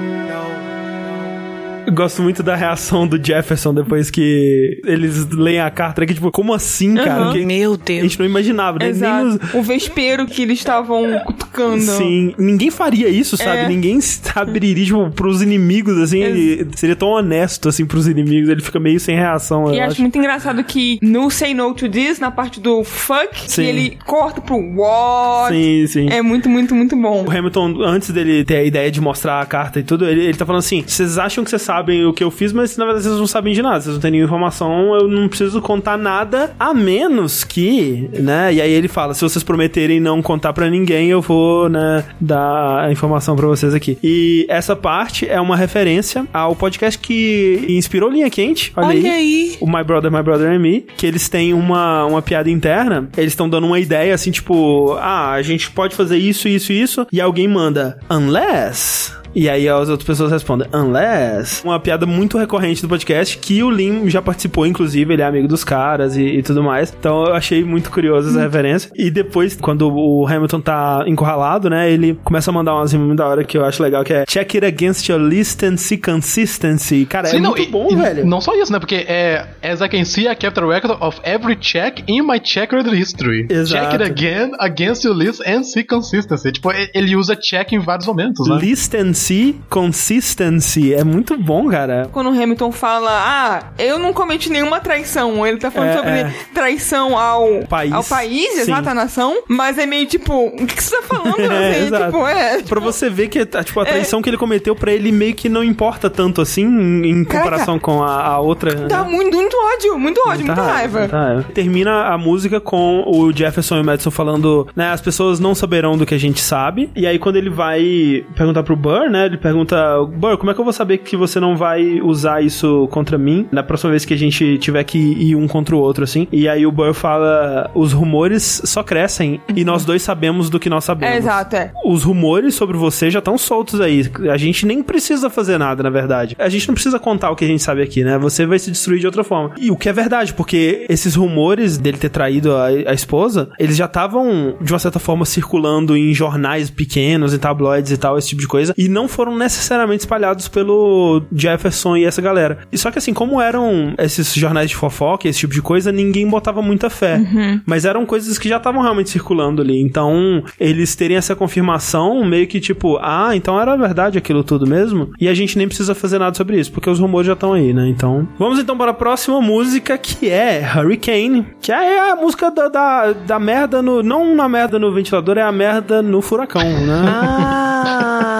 Eu 1.87 1.93
gosto 1.95 2.21
muito 2.21 2.43
da 2.43 2.55
reação 2.55 3.07
do 3.07 3.17
Jefferson 3.23 3.73
depois 3.73 4.09
que 4.11 4.79
eles 4.85 5.25
leem 5.29 5.59
a 5.59 5.69
carta, 5.71 6.05
que 6.05 6.13
tipo, 6.13 6.29
como 6.31 6.53
assim, 6.53 6.93
cara? 6.95 7.31
Que 7.31 7.45
Meu 7.45 7.77
Deus. 7.77 7.99
a 7.99 8.03
gente 8.03 8.19
não 8.19 8.25
imaginava, 8.25 8.77
né? 8.77 8.85
Nem 8.85 8.91
Exato. 8.91 9.25
nos- 9.25 9.53
O 9.53 9.61
vespeiro 9.63 10.25
que 10.25 10.41
eles 10.41 10.59
estavam 10.59 11.19
cutucando. 11.25 11.81
Sim, 11.81 12.33
ninguém 12.37 12.69
faria 12.69 13.07
isso, 13.07 13.37
sabe? 13.37 13.61
É. 13.61 13.67
Ninguém 13.67 13.99
se 14.01 14.21
abriria, 14.35 14.85
tipo, 14.85 15.09
pros 15.11 15.41
inimigos, 15.41 15.97
assim, 15.97 16.19
ele 16.19 16.67
seria 16.75 16.95
tão 16.95 17.09
honesto, 17.09 17.69
assim, 17.69 17.85
pros 17.85 18.07
inimigos, 18.07 18.49
ele 18.49 18.61
fica 18.61 18.79
meio 18.79 18.99
sem 18.99 19.15
reação, 19.15 19.73
E 19.73 19.77
eu 19.77 19.83
acho, 19.83 19.93
acho. 19.93 20.01
muito 20.01 20.17
engraçado 20.17 20.63
que 20.63 20.99
no 21.01 21.29
Say 21.31 21.53
No 21.53 21.73
to 21.73 21.87
This, 21.89 22.19
na 22.19 22.29
parte 22.31 22.59
do 22.59 22.83
fuck, 22.83 23.29
Sim. 23.49 23.63
ele 23.65 23.97
corta 24.05 24.41
pro 24.41 24.57
what. 24.57 25.53
Sim, 25.55 25.87
sim. 25.87 26.09
É 26.09 26.21
muito, 26.21 26.49
muito, 26.49 26.75
muito 26.75 26.95
bom. 26.95 27.23
O 27.25 27.31
Hamilton, 27.31 27.81
antes 27.83 28.09
dele 28.11 28.43
ter 28.43 28.57
a 28.57 28.63
ideia 28.63 28.91
de 28.91 28.99
mostrar 28.99 29.41
a 29.41 29.45
carta 29.45 29.79
e 29.79 29.83
tudo, 29.83 30.05
ele, 30.05 30.25
ele 30.25 30.37
tá 30.37 30.45
falando 30.45 30.59
assim: 30.59 30.83
vocês 30.85 31.17
acham 31.17 31.43
que 31.43 31.49
vocês 31.49 31.61
sabem 31.61 31.76
o 31.79 32.13
que 32.13 32.23
eu 32.23 32.31
fiz, 32.31 32.53
mas 32.53 32.77
na 32.77 32.85
verdade 32.85 33.05
vocês 33.05 33.17
não 33.17 33.27
sabem 33.27 33.53
de 33.53 33.61
nada, 33.61 33.81
vocês 33.81 33.95
não 33.95 34.01
têm 34.01 34.11
nenhuma 34.11 34.27
informação, 34.27 34.95
eu 34.95 35.07
não 35.07 35.27
preciso 35.27 35.61
contar 35.61 35.97
nada, 35.97 36.55
a 36.59 36.73
menos 36.73 37.43
que, 37.43 38.09
né? 38.19 38.53
E 38.53 38.61
aí 38.61 38.71
ele 38.71 38.87
fala: 38.87 39.13
se 39.13 39.21
vocês 39.21 39.43
prometerem 39.43 39.99
não 39.99 40.21
contar 40.21 40.53
pra 40.53 40.69
ninguém, 40.69 41.09
eu 41.09 41.21
vou, 41.21 41.69
né, 41.69 42.03
dar 42.19 42.85
a 42.85 42.91
informação 42.91 43.35
pra 43.35 43.47
vocês 43.47 43.73
aqui. 43.73 43.97
E 44.03 44.45
essa 44.49 44.75
parte 44.75 45.27
é 45.27 45.39
uma 45.39 45.55
referência 45.55 46.25
ao 46.33 46.55
podcast 46.55 46.99
que 46.99 47.65
inspirou 47.69 48.09
Linha 48.09 48.29
Quente. 48.29 48.71
Olha, 48.75 48.87
Olha 48.87 48.97
aí. 48.97 49.07
aí. 49.09 49.57
O 49.59 49.67
My 49.67 49.83
Brother, 49.83 50.11
My 50.11 50.23
Brother 50.23 50.51
and 50.51 50.59
Me, 50.59 50.85
que 50.97 51.05
eles 51.05 51.29
têm 51.29 51.53
uma, 51.53 52.05
uma 52.05 52.21
piada 52.21 52.49
interna, 52.49 53.09
eles 53.17 53.33
estão 53.33 53.49
dando 53.49 53.67
uma 53.67 53.79
ideia 53.79 54.13
assim, 54.13 54.31
tipo, 54.31 54.93
ah, 54.99 55.31
a 55.31 55.41
gente 55.41 55.71
pode 55.71 55.95
fazer 55.95 56.17
isso, 56.17 56.47
isso 56.47 56.71
e 56.71 56.81
isso, 56.81 57.07
e 57.11 57.21
alguém 57.21 57.47
manda, 57.47 57.99
unless. 58.09 59.11
E 59.37 59.47
aí 59.47 59.69
as 59.69 59.87
outras 59.87 60.03
pessoas 60.07 60.31
respondem, 60.31 60.67
unless. 60.73 61.63
Uma 61.63 61.79
piada 61.79 62.07
muito 62.07 62.39
recorrente 62.39 62.81
do 62.81 62.89
podcast, 62.89 63.37
que 63.37 63.61
o 63.61 63.69
Lim 63.69 64.09
já 64.09 64.19
participou, 64.19 64.65
inclusive, 64.65 65.13
ele 65.13 65.21
é 65.21 65.25
amigo 65.25 65.47
dos 65.47 65.63
caras 65.63 66.17
e, 66.17 66.23
e 66.23 66.41
tudo 66.41 66.63
mais. 66.63 66.91
Então 66.99 67.23
eu 67.25 67.35
achei 67.35 67.63
muito 67.63 67.91
curiosa 67.91 68.31
essa 68.31 68.41
referência. 68.41 68.89
E 68.95 69.11
depois, 69.11 69.55
quando 69.55 69.93
o 69.95 70.25
Hamilton 70.25 70.59
tá 70.59 71.03
encurralado, 71.05 71.69
né, 71.69 71.91
ele 71.91 72.17
começa 72.23 72.49
a 72.49 72.53
mandar 72.53 72.73
umas 72.73 72.91
rimas 72.91 73.15
da 73.15 73.27
hora 73.27 73.43
que 73.43 73.55
eu 73.55 73.63
acho 73.63 73.83
legal, 73.83 74.03
que 74.03 74.11
é 74.11 74.25
check 74.25 74.55
it 74.55 74.65
against 74.65 75.07
your 75.07 75.19
list 75.19 75.61
and 75.61 75.77
see 75.77 75.99
consistency. 75.99 77.05
Cara, 77.05 77.27
é 77.27 77.31
Sim, 77.31 77.39
não, 77.39 77.51
muito 77.51 77.61
e- 77.61 77.71
bom, 77.71 77.89
e 77.91 77.95
velho. 77.95 78.25
Não 78.25 78.41
só 78.41 78.55
isso, 78.55 78.71
né? 78.71 78.79
Porque 78.79 79.05
é 79.07 79.45
As 79.61 79.81
I 79.81 79.87
can 79.87 80.03
see, 80.03 80.27
I 80.27 80.35
kept 80.35 80.59
a 80.59 80.65
record 80.65 80.97
of 80.99 81.19
every 81.23 81.55
check 81.55 82.03
in 82.07 82.23
my 82.23 82.39
checkered 82.43 82.89
history. 82.89 83.45
Exato. 83.49 83.91
Check 83.91 84.01
it 84.01 84.03
again 84.03 84.51
against 84.59 85.03
your 85.03 85.15
list 85.15 85.41
and 85.45 85.63
see 85.63 85.83
consistency. 85.83 86.51
Tipo, 86.51 86.71
ele 86.91 87.15
usa 87.15 87.35
check 87.35 87.73
em 87.73 87.79
vários 87.79 88.07
momentos, 88.07 88.47
né? 88.49 88.57
Listency, 88.59 89.26
consistency. 89.69 90.93
É 90.93 91.03
muito 91.03 91.37
bom, 91.37 91.67
cara. 91.69 92.09
Quando 92.11 92.27
o 92.29 92.33
Hamilton 92.33 92.71
fala, 92.71 93.09
ah, 93.11 93.63
eu 93.77 93.97
não 93.99 94.13
cometi 94.13 94.49
nenhuma 94.49 94.79
traição. 94.79 95.45
Ele 95.45 95.57
tá 95.57 95.69
falando 95.71 95.89
É, 95.89 95.95
sobre 95.97 96.11
é. 96.11 96.33
traição 96.53 97.17
ao 97.17 97.63
País. 97.69 97.91
ao 97.91 98.03
país, 98.03 98.53
Sim. 98.53 98.61
exato, 98.61 98.89
à 98.89 98.93
nação. 98.93 99.37
Mas 99.47 99.77
é 99.77 99.85
meio 99.85 100.05
tipo, 100.07 100.33
o 100.47 100.65
que, 100.65 100.81
você 100.83 100.95
tá 100.95 101.01
falando? 101.03 101.37
É, 101.57 101.71
assim, 101.71 101.91
tipo, 102.05 102.27
é. 102.27 102.61
Pra 102.63 102.79
você 102.79 103.09
ver 103.09 103.27
que 103.29 103.45
tá, 103.45 103.63
tipo, 103.63 103.79
a 103.79 103.83
É. 103.83 103.85
traição 103.85 104.21
que 104.21 104.29
ele 104.29 104.37
cometeu 104.37 104.75
pra 104.75 104.91
ele 104.91 105.11
meio 105.11 105.33
que 105.33 105.47
não 105.49 105.63
importa 105.63 106.09
tanto 106.09 106.41
assim 106.41 106.63
em, 106.65 107.23
Caraca. 107.23 107.45
comparação 107.45 107.79
com 107.79 108.03
a, 108.03 108.21
a 108.27 108.39
outra. 108.39 108.73
Dá 108.87 109.03
né? 109.03 109.09
muito, 109.09 109.35
muito 109.35 109.55
ódio, 109.57 109.97
muito 109.99 110.21
ódio, 110.27 110.45
muita, 110.45 110.61
raiva. 110.61 110.99
muita 110.99 111.17
raiva. 111.17 111.45
Termina 111.53 112.05
a 112.07 112.17
música 112.17 112.59
com 112.59 113.03
o 113.07 113.31
Jefferson 113.31 113.77
e 113.77 113.81
o 113.81 113.83
Madison 113.85 114.11
falando, 114.11 114.67
né, 114.75 114.89
as 114.91 115.01
pessoas 115.01 115.39
não 115.39 115.53
saberão 115.55 115.97
do 115.97 116.05
que 116.05 116.13
a 116.13 116.19
gente 116.19 116.39
sabe. 116.41 116.89
E 116.95 117.05
aí 117.07 117.17
quando 117.19 117.35
ele 117.37 117.49
vai 117.49 118.25
perguntar 118.35 118.63
pro 118.63 118.75
Burr, 118.75 119.06
né, 119.09 119.25
ele 119.25 119.37
pergunta, 119.37 119.77
Burr, 120.15 120.37
como 120.37 120.51
é 120.51 120.53
que 120.53 120.59
eu 120.59 120.63
vou 120.63 120.73
saber 120.73 120.99
que 120.99 121.15
você 121.15 121.39
não 121.39 121.55
vai 121.55 122.01
usar 122.01 122.43
isso 122.43 122.87
contra 122.91 123.17
mim 123.17 123.47
na 123.51 123.63
próxima 123.63 123.91
vez 123.91 124.05
que 124.05 124.13
a 124.13 124.17
gente 124.17 124.57
tiver 124.57 124.83
que 124.83 124.97
ir 124.97 125.35
um 125.35 125.47
contra 125.47 125.75
o 125.75 125.79
outro, 125.79 126.03
assim? 126.03 126.27
E 126.31 126.47
aí 126.47 126.65
o 126.65 126.71
Burr 126.71 126.93
fala, 126.93 127.69
os 127.73 127.93
rumores 127.93 128.61
só 128.65 128.83
crescem 128.83 129.41
e 129.55 129.63
nós 129.63 129.85
dois 129.85 130.01
sabemos 130.01 130.49
do 130.49 130.59
que 130.59 130.69
nós 130.69 130.83
sabemos. 130.83 131.15
É, 131.15 131.17
exato, 131.17 131.55
é. 131.55 131.71
Os 131.85 132.03
rumores 132.03 132.55
sobre 132.55 132.77
você 132.77 133.09
já 133.09 133.19
estão 133.19 133.37
soltos 133.37 133.81
aí. 133.81 134.09
A 134.31 134.37
gente 134.37 134.65
nem 134.65 134.81
precisa 134.81 135.29
fazer 135.29 135.57
nada, 135.57 135.83
na 135.83 135.89
verdade. 135.89 136.35
A 136.39 136.49
gente 136.49 136.67
não 136.67 136.73
precisa 136.73 136.99
contar 136.99 137.31
o 137.31 137.35
que 137.35 137.45
a 137.45 137.47
gente 137.47 137.63
sabe 137.63 137.81
aqui, 137.81 138.03
né? 138.03 138.17
Você 138.17 138.45
vai 138.45 138.59
se 138.59 138.71
destruir 138.71 138.99
de 138.99 139.05
outra 139.05 139.23
forma. 139.23 139.53
E 139.57 139.71
o 139.71 139.77
que 139.77 139.89
é 139.89 139.93
verdade, 139.93 140.33
porque 140.33 140.85
esses 140.89 141.15
rumores 141.15 141.77
dele 141.77 141.97
ter 141.97 142.09
traído 142.09 142.55
a, 142.55 142.67
a 142.67 142.93
esposa, 142.93 143.49
eles 143.59 143.75
já 143.75 143.85
estavam, 143.85 144.55
de 144.61 144.71
uma 144.71 144.79
certa 144.79 144.99
forma, 144.99 145.25
circulando 145.25 145.95
em 145.95 146.13
jornais 146.13 146.69
pequenos, 146.69 147.33
em 147.33 147.37
tabloides 147.37 147.91
e 147.91 147.97
tal, 147.97 148.17
esse 148.17 148.29
tipo 148.29 148.41
de 148.41 148.47
coisa, 148.47 148.73
e 148.77 148.87
não 148.97 149.07
foram 149.07 149.37
necessariamente 149.37 149.99
espalhados 149.99 150.47
pelo 150.47 151.21
Jefferson 151.31 151.95
e 151.95 152.03
essa 152.03 152.19
galera. 152.19 152.59
E 152.71 152.77
só 152.77 152.89
que 152.89 152.97
assim, 152.97 153.13
como 153.13 153.39
eram 153.39 153.93
esses 153.99 154.33
jornais 154.33 154.71
de 154.71 154.75
fofoca, 154.75 155.27
esse 155.27 155.39
tipo 155.39 155.53
de 155.53 155.61
coisa, 155.61 155.91
ninguém 155.91 156.27
botava 156.27 156.63
muita 156.63 156.89
fé. 156.89 157.17
Uhum. 157.17 157.61
Mas 157.63 157.85
eram 157.85 158.07
coisas 158.07 158.39
que 158.39 158.49
já 158.49 158.57
estavam 158.57 158.81
realmente 158.81 159.11
circulando 159.11 159.61
ali. 159.61 159.79
Então, 159.79 160.43
eles 160.59 160.95
terem 160.95 161.15
essa 161.15 161.35
confirmação, 161.35 162.25
meio 162.25 162.47
que 162.47 162.59
tipo, 162.59 162.97
ah, 162.99 163.35
então 163.35 163.59
era 163.61 163.77
verdade 163.77 164.17
aquilo 164.17 164.43
tudo 164.43 164.65
mesmo. 164.65 165.11
E 165.19 165.29
a 165.29 165.33
gente 165.35 165.57
nem 165.59 165.67
precisa 165.67 165.93
fazer 165.93 166.17
nada 166.17 166.35
sobre 166.35 166.59
isso, 166.59 166.71
porque 166.71 166.89
os 166.89 166.99
rumores 166.99 167.27
já 167.27 167.33
estão 167.33 167.53
aí, 167.53 167.73
né? 167.73 167.87
Então, 167.87 168.27
vamos 168.39 168.57
então 168.57 168.75
para 168.75 168.91
a 168.91 168.95
próxima 168.95 169.39
música, 169.39 169.95
que 169.97 170.27
é 170.27 170.67
Hurricane, 170.75 171.45
que 171.61 171.71
é 171.71 172.11
a 172.11 172.15
música 172.15 172.49
da, 172.49 172.67
da, 172.67 173.11
da 173.13 173.39
merda 173.39 173.81
no. 173.81 174.01
Não 174.01 174.35
na 174.35 174.49
merda 174.49 174.79
no 174.79 174.91
ventilador, 174.91 175.37
é 175.37 175.43
a 175.43 175.51
merda 175.51 176.01
no 176.01 176.19
furacão, 176.21 176.61
né? 176.61 177.03
Ah, 177.05 178.36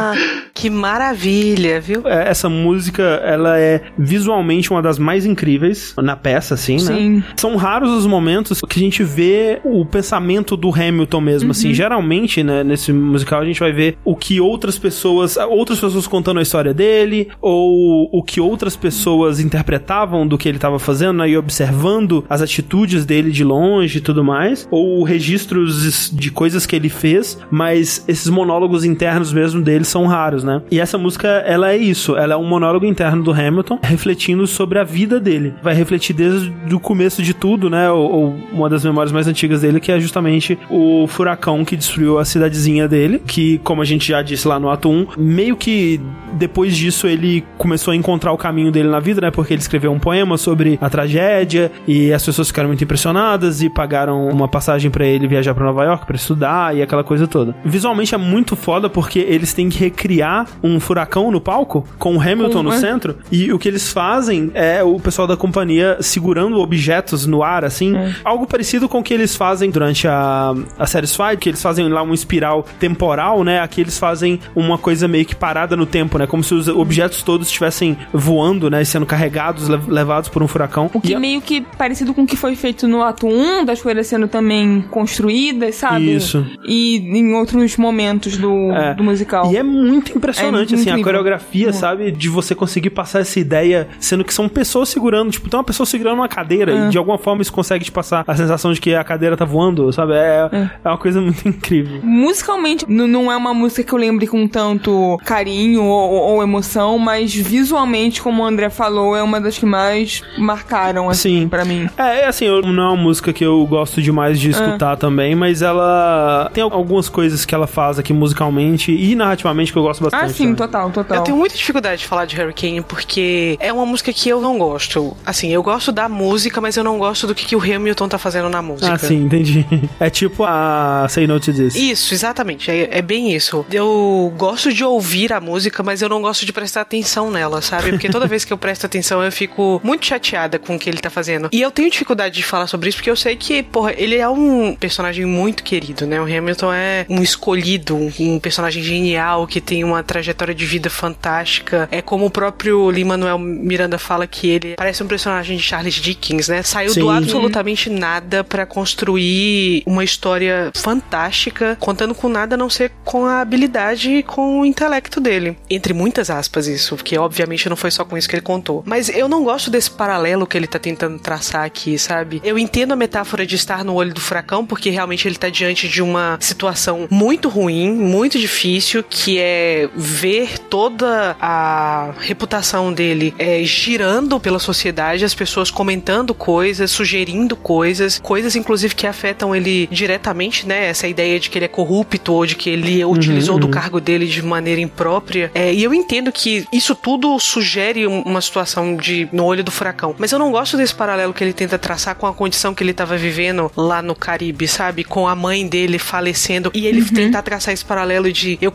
que 0.53 0.69
maravilha, 0.69 1.79
viu? 1.79 2.03
É, 2.05 2.29
Essa 2.29 2.49
música, 2.49 3.03
ela 3.03 3.59
é 3.59 3.81
visualmente 3.97 4.71
uma 4.71 4.81
das 4.81 4.99
mais 4.99 5.25
incríveis 5.25 5.93
na 5.97 6.15
peça, 6.15 6.53
assim, 6.55 6.79
Sim. 6.79 7.09
né? 7.09 7.23
São 7.35 7.55
raros 7.55 7.91
os 7.91 8.05
momentos 8.05 8.61
que 8.61 8.79
a 8.79 8.83
gente 8.83 9.03
vê 9.03 9.59
o 9.63 9.85
pensamento 9.85 10.57
do 10.57 10.73
Hamilton 10.73 11.21
mesmo, 11.21 11.51
assim. 11.51 11.69
Uhum. 11.69 11.73
Geralmente, 11.73 12.43
né, 12.43 12.63
nesse 12.63 12.91
musical, 12.91 13.41
a 13.41 13.45
gente 13.45 13.59
vai 13.59 13.71
ver 13.71 13.97
o 14.03 14.15
que 14.15 14.39
outras 14.41 14.77
pessoas, 14.77 15.37
outras 15.37 15.79
pessoas 15.79 16.07
contando 16.07 16.39
a 16.39 16.43
história 16.43 16.73
dele, 16.73 17.29
ou 17.41 18.09
o 18.11 18.23
que 18.23 18.39
outras 18.39 18.75
pessoas 18.75 19.39
interpretavam 19.39 20.27
do 20.27 20.37
que 20.37 20.47
ele 20.47 20.57
estava 20.57 20.79
fazendo, 20.79 21.17
né, 21.17 21.29
e 21.29 21.37
observando 21.37 22.25
as 22.29 22.41
atitudes 22.41 23.05
dele 23.05 23.31
de 23.31 23.43
longe 23.43 23.97
e 23.97 24.01
tudo 24.01 24.23
mais, 24.23 24.67
ou 24.71 25.03
registros 25.03 26.11
de 26.11 26.31
coisas 26.31 26.65
que 26.65 26.75
ele 26.75 26.89
fez, 26.89 27.37
mas 27.49 28.03
esses 28.07 28.29
monólogos 28.29 28.83
internos 28.83 29.31
mesmo 29.31 29.61
dele 29.61 29.83
são 29.83 29.96
raros, 30.05 30.43
né? 30.43 30.61
E 30.71 30.79
essa 30.79 30.97
música, 30.97 31.27
ela 31.27 31.71
é 31.71 31.77
isso, 31.77 32.15
ela 32.15 32.33
é 32.33 32.37
um 32.37 32.45
monólogo 32.45 32.85
interno 32.85 33.23
do 33.23 33.31
Hamilton, 33.31 33.79
refletindo 33.81 34.45
sobre 34.47 34.79
a 34.79 34.83
vida 34.83 35.19
dele. 35.19 35.53
Vai 35.61 35.73
refletir 35.73 36.13
desde 36.13 36.51
o 36.73 36.79
começo 36.79 37.21
de 37.21 37.33
tudo, 37.33 37.69
né? 37.69 37.89
Ou, 37.89 38.11
ou 38.11 38.35
uma 38.51 38.69
das 38.69 38.83
memórias 38.83 39.11
mais 39.11 39.27
antigas 39.27 39.61
dele, 39.61 39.79
que 39.79 39.91
é 39.91 39.99
justamente 39.99 40.57
o 40.69 41.07
furacão 41.07 41.63
que 41.63 41.75
destruiu 41.75 42.19
a 42.19 42.25
cidadezinha 42.25 42.87
dele, 42.87 43.21
que, 43.25 43.59
como 43.59 43.81
a 43.81 43.85
gente 43.85 44.09
já 44.09 44.21
disse 44.21 44.47
lá 44.47 44.59
no 44.59 44.69
ato 44.69 44.89
1, 44.89 45.07
meio 45.17 45.55
que 45.55 45.99
depois 46.33 46.75
disso 46.75 47.07
ele 47.07 47.43
começou 47.57 47.91
a 47.91 47.95
encontrar 47.95 48.31
o 48.31 48.37
caminho 48.37 48.71
dele 48.71 48.89
na 48.89 48.99
vida, 48.99 49.21
né? 49.21 49.31
Porque 49.31 49.53
ele 49.53 49.61
escreveu 49.61 49.91
um 49.91 49.99
poema 49.99 50.37
sobre 50.37 50.77
a 50.81 50.89
tragédia 50.89 51.71
e 51.87 52.13
as 52.13 52.23
pessoas 52.25 52.47
ficaram 52.47 52.69
muito 52.69 52.83
impressionadas 52.83 53.61
e 53.61 53.69
pagaram 53.69 54.27
uma 54.27 54.47
passagem 54.47 54.91
pra 54.91 55.05
ele 55.05 55.27
viajar 55.27 55.53
pra 55.53 55.65
Nova 55.65 55.83
York 55.83 56.05
pra 56.05 56.15
estudar 56.15 56.75
e 56.75 56.81
aquela 56.81 57.03
coisa 57.03 57.27
toda. 57.27 57.55
Visualmente 57.63 58.13
é 58.13 58.17
muito 58.17 58.55
foda 58.55 58.89
porque 58.89 59.19
eles 59.19 59.53
têm 59.53 59.69
que 59.69 59.79
recriar 59.87 60.47
um 60.63 60.79
furacão 60.79 61.31
no 61.31 61.39
palco 61.39 61.87
com 61.97 62.15
o 62.17 62.21
Hamilton 62.21 62.63
no 62.63 62.73
é. 62.73 62.77
centro 62.77 63.17
e 63.31 63.51
o 63.51 63.57
que 63.59 63.67
eles 63.67 63.91
fazem 63.91 64.51
é 64.53 64.83
o 64.83 64.99
pessoal 64.99 65.27
da 65.27 65.37
companhia 65.37 65.97
segurando 66.01 66.59
objetos 66.59 67.25
no 67.25 67.41
ar, 67.43 67.63
assim, 67.63 67.93
algo 68.23 68.45
parecido 68.45 68.87
com 68.89 68.99
o 68.99 69.03
que 69.03 69.13
eles 69.13 69.35
fazem 69.35 69.69
durante 69.71 70.07
a, 70.07 70.53
a 70.77 70.85
Satisfied, 70.85 71.37
que 71.37 71.49
eles 71.49 71.61
fazem 71.61 71.87
lá 71.89 72.01
uma 72.01 72.13
espiral 72.13 72.65
temporal, 72.79 73.43
né? 73.43 73.59
Aqui 73.59 73.81
eles 73.81 73.97
fazem 73.97 74.39
uma 74.55 74.77
coisa 74.77 75.07
meio 75.07 75.25
que 75.25 75.35
parada 75.35 75.75
no 75.75 75.85
tempo, 75.85 76.17
né? 76.17 76.27
Como 76.27 76.43
se 76.43 76.53
os 76.53 76.67
objetos 76.67 77.23
todos 77.23 77.47
estivessem 77.47 77.97
voando, 78.13 78.69
né? 78.69 78.81
E 78.81 78.85
sendo 78.85 79.05
carregados, 79.05 79.67
lev- 79.67 79.87
levados 79.87 80.29
por 80.29 80.43
um 80.43 80.47
furacão. 80.47 80.89
O 80.93 81.01
que 81.01 81.15
meio 81.17 81.41
que 81.41 81.61
parecido 81.77 82.13
com 82.13 82.23
o 82.23 82.27
que 82.27 82.35
foi 82.35 82.55
feito 82.55 82.87
no 82.87 83.01
ato 83.03 83.27
1, 83.27 83.65
das 83.65 83.81
coisas 83.81 84.05
sendo 84.07 84.27
também 84.27 84.81
construídas, 84.89 85.75
sabe? 85.75 86.13
Isso. 86.15 86.45
E 86.67 86.97
em 86.97 87.33
outros 87.33 87.77
momentos 87.77 88.37
do, 88.37 88.71
É. 88.71 88.93
do 88.93 89.03
musical. 89.03 89.51
E 89.51 89.57
é 89.57 89.63
muito 89.77 90.15
impressionante, 90.17 90.73
É 90.73 90.77
assim, 90.77 90.89
a 90.89 90.93
incrível. 90.93 91.03
coreografia, 91.03 91.71
sabe? 91.73 92.11
De 92.11 92.29
você 92.29 92.53
conseguir 92.55 92.89
passar 92.89 93.19
essa 93.19 93.39
ideia, 93.39 93.87
sendo 93.99 94.23
que 94.23 94.33
são 94.33 94.49
pessoas 94.49 94.89
segurando, 94.89 95.31
tipo, 95.31 95.49
tem 95.49 95.57
uma 95.57 95.63
pessoa 95.63 95.85
segurando 95.85 96.15
uma 96.17 96.27
cadeira 96.27 96.71
É. 96.71 96.87
e 96.87 96.89
de 96.89 96.97
alguma 96.97 97.17
forma 97.17 97.41
isso 97.41 97.53
consegue 97.53 97.85
te 97.85 97.91
passar 97.91 98.23
a 98.27 98.35
sensação 98.35 98.73
de 98.73 98.81
que 98.81 98.93
a 98.95 99.03
cadeira 99.03 99.35
tá 99.37 99.45
voando, 99.45 99.91
sabe? 99.93 100.13
É, 100.13 100.49
é. 100.83 100.87
uma 100.89 100.97
coisa 100.97 101.21
muito 101.21 101.47
incrível. 101.47 101.99
Musicalmente, 102.03 102.85
não 102.89 103.31
é 103.31 103.37
uma 103.37 103.53
música 103.53 103.83
que 103.83 103.93
eu 103.93 103.97
lembre 103.99 104.27
com 104.27 104.47
tanto 104.47 105.17
carinho 105.25 105.83
ou, 105.83 106.11
ou 106.11 106.43
emoção, 106.43 106.97
mas 106.97 107.33
visualmente, 107.33 108.21
como 108.21 108.43
o 108.43 108.45
André 108.45 108.69
falou, 108.69 109.15
é 109.15 109.21
uma 109.23 109.39
das 109.39 109.57
que 109.57 109.65
mais 109.65 110.23
marcaram, 110.37 111.09
assim, 111.09 111.47
pra 111.47 111.63
mim. 111.65 111.87
É, 111.97 112.21
é 112.21 112.27
assim, 112.27 112.45
eu- 112.45 112.61
não 112.61 112.83
é 112.83 112.87
uma 112.89 112.95
música 113.03 113.31
que 113.33 113.43
eu 113.45 113.65
gosto 113.65 114.01
demais 114.01 114.39
de 114.39 114.49
escutar 114.49 114.95
também, 114.97 115.35
mas 115.35 115.61
ela 115.61 116.49
tem 116.53 116.63
algumas 116.63 117.07
coisas 117.09 117.45
que 117.45 117.53
ela 117.55 117.67
faz 117.67 117.99
aqui 117.99 118.13
musicalmente 118.13 118.91
e 118.91 119.15
narrativamente 119.15 119.66
que 119.71 119.77
eu 119.77 119.83
gosto 119.83 120.03
bastante. 120.03 120.25
Ah, 120.25 120.29
sim, 120.29 120.53
total, 120.55 120.89
total. 120.91 121.17
Eu 121.17 121.23
tenho 121.23 121.37
muita 121.37 121.55
dificuldade 121.55 122.01
de 122.01 122.07
falar 122.07 122.25
de 122.25 122.39
Hurricane 122.39 122.81
porque 122.81 123.57
é 123.59 123.71
uma 123.71 123.85
música 123.85 124.11
que 124.11 124.29
eu 124.29 124.41
não 124.41 124.57
gosto. 124.57 125.15
Assim, 125.25 125.51
eu 125.51 125.61
gosto 125.63 125.91
da 125.91 126.07
música, 126.09 126.59
mas 126.61 126.77
eu 126.77 126.83
não 126.83 126.97
gosto 126.97 127.27
do 127.27 127.35
que, 127.35 127.45
que 127.45 127.55
o 127.55 127.61
Hamilton 127.61 128.07
tá 128.07 128.17
fazendo 128.17 128.49
na 128.49 128.61
música. 128.61 128.93
Ah, 128.93 128.97
sim, 128.97 129.23
entendi. 129.25 129.65
É 129.99 130.09
tipo 130.09 130.43
a 130.43 131.07
Say 131.09 131.25
No 131.25 131.39
To 131.39 131.51
This. 131.51 131.75
Isso, 131.75 132.13
exatamente. 132.13 132.69
É, 132.69 132.97
é 132.97 133.01
bem 133.01 133.33
isso. 133.33 133.65
Eu 133.71 134.31
gosto 134.37 134.71
de 134.71 134.83
ouvir 134.83 135.33
a 135.33 135.39
música, 135.39 135.81
mas 135.81 136.01
eu 136.01 136.09
não 136.09 136.21
gosto 136.21 136.45
de 136.45 136.53
prestar 136.53 136.81
atenção 136.81 137.31
nela, 137.31 137.61
sabe? 137.61 137.91
Porque 137.91 138.09
toda 138.09 138.25
vez 138.27 138.45
que 138.45 138.53
eu 138.53 138.57
presto 138.57 138.85
atenção, 138.85 139.23
eu 139.23 139.31
fico 139.31 139.81
muito 139.83 140.05
chateada 140.05 140.59
com 140.59 140.75
o 140.75 140.79
que 140.79 140.89
ele 140.89 140.99
tá 140.99 141.09
fazendo. 141.09 141.49
E 141.51 141.61
eu 141.61 141.71
tenho 141.71 141.89
dificuldade 141.89 142.35
de 142.35 142.43
falar 142.43 142.67
sobre 142.67 142.89
isso, 142.89 142.97
porque 142.97 143.09
eu 143.09 143.15
sei 143.15 143.35
que, 143.35 143.63
porra, 143.63 143.93
ele 143.97 144.15
é 144.15 144.27
um 144.27 144.75
personagem 144.75 145.25
muito 145.25 145.63
querido, 145.63 146.05
né? 146.05 146.19
O 146.19 146.23
Hamilton 146.23 146.73
é 146.73 147.05
um 147.09 147.21
escolhido, 147.21 147.95
um 148.19 148.39
personagem 148.39 148.83
genial, 148.83 149.47
que 149.47 149.56
tem 149.61 149.83
uma 149.83 150.03
trajetória 150.03 150.53
de 150.53 150.65
vida 150.65 150.89
fantástica. 150.89 151.87
É 151.91 152.01
como 152.01 152.25
o 152.25 152.29
próprio 152.29 152.89
Lin-Manuel 152.89 153.39
Miranda 153.39 153.97
fala 153.97 154.27
que 154.27 154.49
ele 154.49 154.75
parece 154.75 155.03
um 155.03 155.07
personagem 155.07 155.57
de 155.57 155.63
Charles 155.63 155.95
Dickens, 155.95 156.47
né? 156.47 156.63
Saiu 156.63 156.91
Sim. 156.91 157.01
do 157.01 157.09
absolutamente 157.09 157.89
nada 157.89 158.43
pra 158.43 158.65
construir 158.65 159.83
uma 159.85 160.03
história 160.03 160.71
fantástica, 160.75 161.77
contando 161.79 162.13
com 162.13 162.29
nada 162.29 162.55
a 162.55 162.57
não 162.57 162.69
ser 162.69 162.91
com 163.03 163.25
a 163.25 163.41
habilidade 163.41 164.09
e 164.09 164.23
com 164.23 164.61
o 164.61 164.65
intelecto 164.65 165.19
dele. 165.19 165.57
Entre 165.69 165.93
muitas 165.93 166.29
aspas, 166.29 166.67
isso, 166.67 166.95
porque 166.95 167.17
obviamente 167.17 167.69
não 167.69 167.75
foi 167.75 167.91
só 167.91 168.03
com 168.05 168.17
isso 168.17 168.27
que 168.27 168.35
ele 168.35 168.41
contou. 168.41 168.83
Mas 168.85 169.09
eu 169.09 169.27
não 169.27 169.43
gosto 169.43 169.69
desse 169.69 169.89
paralelo 169.91 170.47
que 170.47 170.57
ele 170.57 170.67
tá 170.67 170.79
tentando 170.79 171.19
traçar 171.19 171.63
aqui, 171.65 171.97
sabe? 171.97 172.41
Eu 172.43 172.57
entendo 172.57 172.91
a 172.91 172.95
metáfora 172.95 173.45
de 173.45 173.55
estar 173.55 173.83
no 173.83 173.93
olho 173.93 174.13
do 174.13 174.21
furacão, 174.21 174.65
porque 174.65 174.89
realmente 174.89 175.27
ele 175.27 175.35
tá 175.35 175.49
diante 175.49 175.87
de 175.87 176.01
uma 176.01 176.37
situação 176.39 177.07
muito 177.09 177.49
ruim, 177.49 177.91
muito 177.91 178.39
difícil, 178.39 179.03
que 179.03 179.39
é 179.47 179.89
ver 179.95 180.59
toda 180.59 181.35
a 181.39 182.11
reputação 182.19 182.91
dele 182.91 183.33
é, 183.39 183.63
girando 183.63 184.39
pela 184.39 184.59
sociedade, 184.59 185.23
as 185.23 185.33
pessoas 185.33 185.71
comentando 185.71 186.33
coisas, 186.33 186.91
sugerindo 186.91 187.55
coisas, 187.55 188.19
coisas 188.19 188.55
inclusive 188.55 188.93
que 188.93 189.07
afetam 189.07 189.55
ele 189.55 189.87
diretamente, 189.91 190.67
né? 190.67 190.87
Essa 190.87 191.07
ideia 191.07 191.39
de 191.39 191.49
que 191.49 191.57
ele 191.57 191.65
é 191.65 191.69
corrupto 191.69 192.33
ou 192.33 192.45
de 192.45 192.55
que 192.55 192.69
ele 192.69 193.03
utilizou 193.05 193.57
do 193.57 193.67
uhum. 193.67 193.71
cargo 193.71 194.01
dele 194.01 194.25
de 194.25 194.41
maneira 194.41 194.81
imprópria. 194.81 195.51
É, 195.53 195.73
e 195.73 195.83
eu 195.83 195.93
entendo 195.93 196.31
que 196.31 196.65
isso 196.71 196.93
tudo 196.95 197.39
sugere 197.39 198.05
um- 198.07 198.21
uma 198.23 198.41
situação 198.41 198.95
de 198.95 199.27
no 199.31 199.45
olho 199.45 199.63
do 199.63 199.71
furacão. 199.71 200.15
Mas 200.17 200.31
eu 200.31 200.39
não 200.39 200.51
gosto 200.51 200.75
desse 200.77 200.93
paralelo 200.93 201.33
que 201.33 201.43
ele 201.43 201.53
tenta 201.53 201.77
traçar 201.77 202.15
com 202.15 202.27
a 202.27 202.33
condição 202.33 202.73
que 202.73 202.83
ele 202.83 202.91
estava 202.91 203.15
vivendo 203.17 203.71
lá 203.75 204.01
no 204.01 204.15
Caribe, 204.15 204.67
sabe? 204.67 205.03
Com 205.03 205.27
a 205.27 205.35
mãe 205.35 205.67
dele 205.67 205.99
falecendo. 205.99 206.71
E 206.73 206.85
ele 206.85 207.03
tentar 207.05 207.41
traçar 207.41 207.73
esse 207.73 207.85
paralelo 207.85 208.31
de 208.31 208.57
eu 208.61 208.71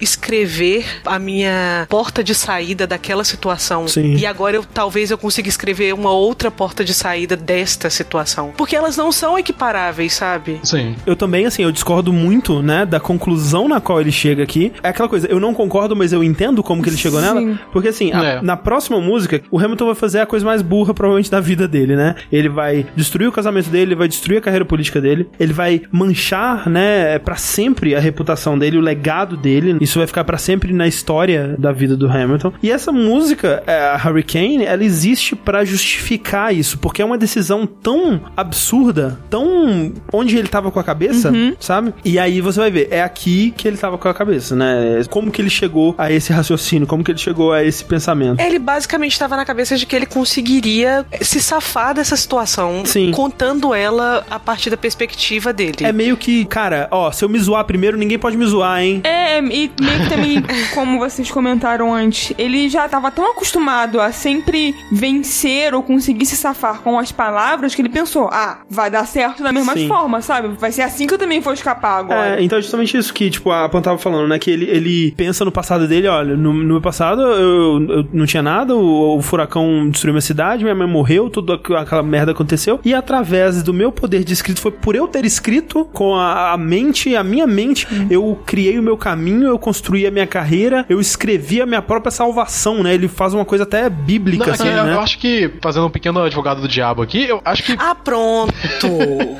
escrever 0.00 0.84
a 1.04 1.18
minha 1.18 1.86
porta 1.88 2.22
de 2.22 2.34
saída 2.34 2.86
daquela 2.86 3.24
situação. 3.24 3.86
Sim. 3.88 4.14
E 4.16 4.26
agora 4.26 4.56
eu 4.56 4.64
talvez 4.64 5.10
eu 5.10 5.18
consiga 5.18 5.48
escrever 5.48 5.92
uma 5.94 6.10
outra 6.12 6.50
porta 6.50 6.84
de 6.84 6.92
saída 6.94 7.36
desta 7.36 7.88
situação. 7.90 8.52
Porque 8.56 8.74
elas 8.76 8.96
não 8.96 9.10
são 9.12 9.38
equiparáveis, 9.38 10.12
sabe? 10.14 10.60
Sim. 10.62 10.94
Eu 11.06 11.14
também, 11.16 11.46
assim, 11.46 11.62
eu 11.62 11.72
discordo 11.72 12.12
muito, 12.12 12.62
né, 12.62 12.84
da 12.86 12.98
conclusão 13.00 13.68
na 13.68 13.80
qual 13.80 14.00
ele 14.00 14.12
chega 14.12 14.42
aqui. 14.42 14.72
É 14.82 14.88
aquela 14.88 15.08
coisa, 15.08 15.26
eu 15.28 15.38
não 15.40 15.52
concordo, 15.54 15.94
mas 15.94 16.12
eu 16.12 16.22
entendo 16.24 16.62
como 16.62 16.82
que 16.82 16.88
ele 16.88 16.96
chegou 16.96 17.20
Sim. 17.20 17.26
nela. 17.26 17.58
Porque, 17.72 17.88
assim, 17.88 18.12
a- 18.12 18.24
É. 18.24 18.42
na 18.42 18.56
próxima 18.56 19.00
música, 19.00 19.42
o 19.50 19.58
Hamilton 19.58 19.86
vai 19.86 19.94
fazer 19.94 20.20
a 20.20 20.26
coisa 20.26 20.44
mais 20.44 20.62
burra, 20.62 20.92
provavelmente, 20.94 21.30
da 21.30 21.40
vida 21.40 21.68
dele, 21.68 21.96
né? 21.96 22.14
Ele 22.32 22.48
vai 22.48 22.86
destruir 22.96 23.28
o 23.28 23.32
casamento 23.32 23.68
dele, 23.70 23.90
ele 23.90 23.94
vai 23.94 24.08
destruir 24.08 24.38
a 24.38 24.40
carreira 24.40 24.64
política 24.64 25.00
dele, 25.00 25.28
ele 25.38 25.52
vai 25.52 25.82
manchar, 25.90 26.68
né, 26.68 27.18
pra 27.18 27.36
sempre 27.36 27.94
a 27.94 28.00
reputação 28.00 28.58
dele, 28.58 28.78
o 28.78 28.80
legado 28.80 29.36
dele. 29.36 29.55
Isso 29.80 29.98
vai 29.98 30.06
ficar 30.06 30.24
pra 30.24 30.38
sempre 30.38 30.72
na 30.72 30.86
história 30.86 31.54
da 31.58 31.72
vida 31.72 31.96
do 31.96 32.08
Hamilton. 32.08 32.52
E 32.62 32.70
essa 32.70 32.92
música, 32.92 33.62
é, 33.66 33.78
a 33.78 33.96
Hurricane, 33.96 34.64
ela 34.64 34.84
existe 34.84 35.34
pra 35.36 35.64
justificar 35.64 36.54
isso, 36.54 36.78
porque 36.78 37.02
é 37.02 37.04
uma 37.04 37.18
decisão 37.18 37.66
tão 37.66 38.20
absurda, 38.36 39.18
tão 39.30 39.92
onde 40.12 40.36
ele 40.36 40.48
tava 40.48 40.70
com 40.70 40.80
a 40.80 40.84
cabeça, 40.84 41.32
sabe? 41.58 41.92
E 42.04 42.18
aí 42.18 42.40
você 42.40 42.60
vai 42.60 42.70
ver, 42.70 42.88
é 42.90 43.02
aqui 43.02 43.52
que 43.56 43.66
ele 43.66 43.76
tava 43.76 43.98
com 43.98 44.08
a 44.08 44.14
cabeça, 44.14 44.54
né? 44.54 45.02
Como 45.10 45.30
que 45.30 45.40
ele 45.40 45.50
chegou 45.50 45.94
a 45.98 46.10
esse 46.10 46.32
raciocínio, 46.32 46.86
como 46.86 47.02
que 47.02 47.10
ele 47.10 47.18
chegou 47.18 47.52
a 47.52 47.62
esse 47.64 47.84
pensamento. 47.84 48.40
Ele 48.40 48.58
basicamente 48.58 49.12
estava 49.12 49.36
na 49.36 49.44
cabeça 49.44 49.76
de 49.76 49.86
que 49.86 49.94
ele 49.94 50.06
conseguiria 50.06 51.04
se 51.20 51.40
safar 51.40 51.94
dessa 51.94 52.16
situação, 52.16 52.82
Sim. 52.84 53.10
contando 53.10 53.74
ela 53.74 54.24
a 54.30 54.38
partir 54.38 54.70
da 54.70 54.76
perspectiva 54.76 55.52
dele. 55.52 55.78
É 55.80 55.92
meio 55.92 56.16
que, 56.16 56.44
cara, 56.44 56.88
ó, 56.90 57.10
se 57.10 57.24
eu 57.24 57.28
me 57.28 57.38
zoar 57.38 57.64
primeiro, 57.64 57.96
ninguém 57.96 58.18
pode 58.18 58.36
me 58.36 58.46
zoar, 58.46 58.82
hein? 58.82 59.00
É, 59.04 59.40
e 59.50 59.70
meio 59.80 60.00
que 60.02 60.08
também, 60.08 60.42
como 60.74 60.98
vocês 60.98 61.30
comentaram 61.30 61.94
antes, 61.94 62.32
ele 62.38 62.68
já 62.68 62.88
tava 62.88 63.10
tão 63.10 63.30
acostumado 63.30 64.00
a 64.00 64.12
sempre 64.12 64.74
vencer 64.90 65.74
ou 65.74 65.82
conseguir 65.82 66.26
se 66.26 66.36
safar 66.36 66.80
com 66.82 66.98
as 66.98 67.12
palavras 67.12 67.74
que 67.74 67.82
ele 67.82 67.88
pensou, 67.88 68.28
ah, 68.32 68.58
vai 68.68 68.90
dar 68.90 69.06
certo 69.06 69.42
da 69.42 69.52
mesma 69.52 69.74
Sim. 69.74 69.88
forma, 69.88 70.20
sabe? 70.20 70.48
Vai 70.58 70.72
ser 70.72 70.82
assim 70.82 71.06
que 71.06 71.14
eu 71.14 71.18
também 71.18 71.40
vou 71.40 71.52
escapar 71.52 71.98
agora. 72.00 72.40
É, 72.40 72.42
então 72.42 72.58
é 72.58 72.62
justamente 72.62 72.96
isso 72.96 73.12
que, 73.12 73.30
tipo, 73.30 73.50
a 73.50 73.68
Pan 73.68 73.80
tava 73.82 73.98
falando, 73.98 74.28
né? 74.28 74.38
Que 74.38 74.50
ele, 74.50 74.64
ele 74.66 75.12
pensa 75.16 75.44
no 75.44 75.52
passado 75.52 75.86
dele, 75.86 76.08
olha, 76.08 76.36
no, 76.36 76.52
no 76.52 76.64
meu 76.64 76.80
passado 76.80 77.20
eu, 77.22 77.86
eu 77.88 78.08
não 78.12 78.26
tinha 78.26 78.42
nada, 78.42 78.74
o, 78.74 79.16
o 79.18 79.22
furacão 79.22 79.88
destruiu 79.90 80.12
minha 80.14 80.20
cidade, 80.20 80.62
minha 80.64 80.74
mãe 80.74 80.88
morreu, 80.88 81.28
tudo 81.30 81.52
aqu- 81.52 81.74
aquela 81.74 82.02
merda 82.02 82.32
aconteceu. 82.32 82.80
E 82.84 82.94
através 82.94 83.62
do 83.62 83.72
meu 83.74 83.92
poder 83.92 84.24
de 84.24 84.32
escrito, 84.32 84.60
foi 84.60 84.70
por 84.72 84.94
eu 84.96 85.06
ter 85.08 85.24
escrito 85.24 85.84
com 85.92 86.14
a, 86.14 86.52
a 86.52 86.56
mente, 86.56 87.14
a 87.16 87.22
minha 87.24 87.46
mente, 87.46 87.86
eu 88.10 88.38
criei 88.46 88.78
o 88.78 88.82
meu 88.82 88.96
caminho, 88.96 89.35
eu 89.44 89.58
construí 89.58 90.06
a 90.06 90.10
minha 90.10 90.26
carreira, 90.26 90.84
eu 90.88 91.00
escrevi 91.00 91.60
a 91.60 91.66
minha 91.66 91.82
própria 91.82 92.10
salvação, 92.10 92.82
né? 92.82 92.94
Ele 92.94 93.08
faz 93.08 93.34
uma 93.34 93.44
coisa 93.44 93.64
até 93.64 93.88
bíblica, 93.88 94.44
Não, 94.44 94.52
é 94.52 94.54
assim, 94.54 94.68
eu, 94.68 94.84
né? 94.84 94.94
eu 94.94 95.00
acho 95.00 95.18
que, 95.18 95.50
fazendo 95.60 95.86
um 95.86 95.90
pequeno 95.90 96.20
advogado 96.20 96.60
do 96.60 96.68
diabo 96.68 97.02
aqui, 97.02 97.24
eu 97.24 97.40
acho 97.44 97.62
que. 97.62 97.74
Ah, 97.78 97.94
pronto! 97.94 98.52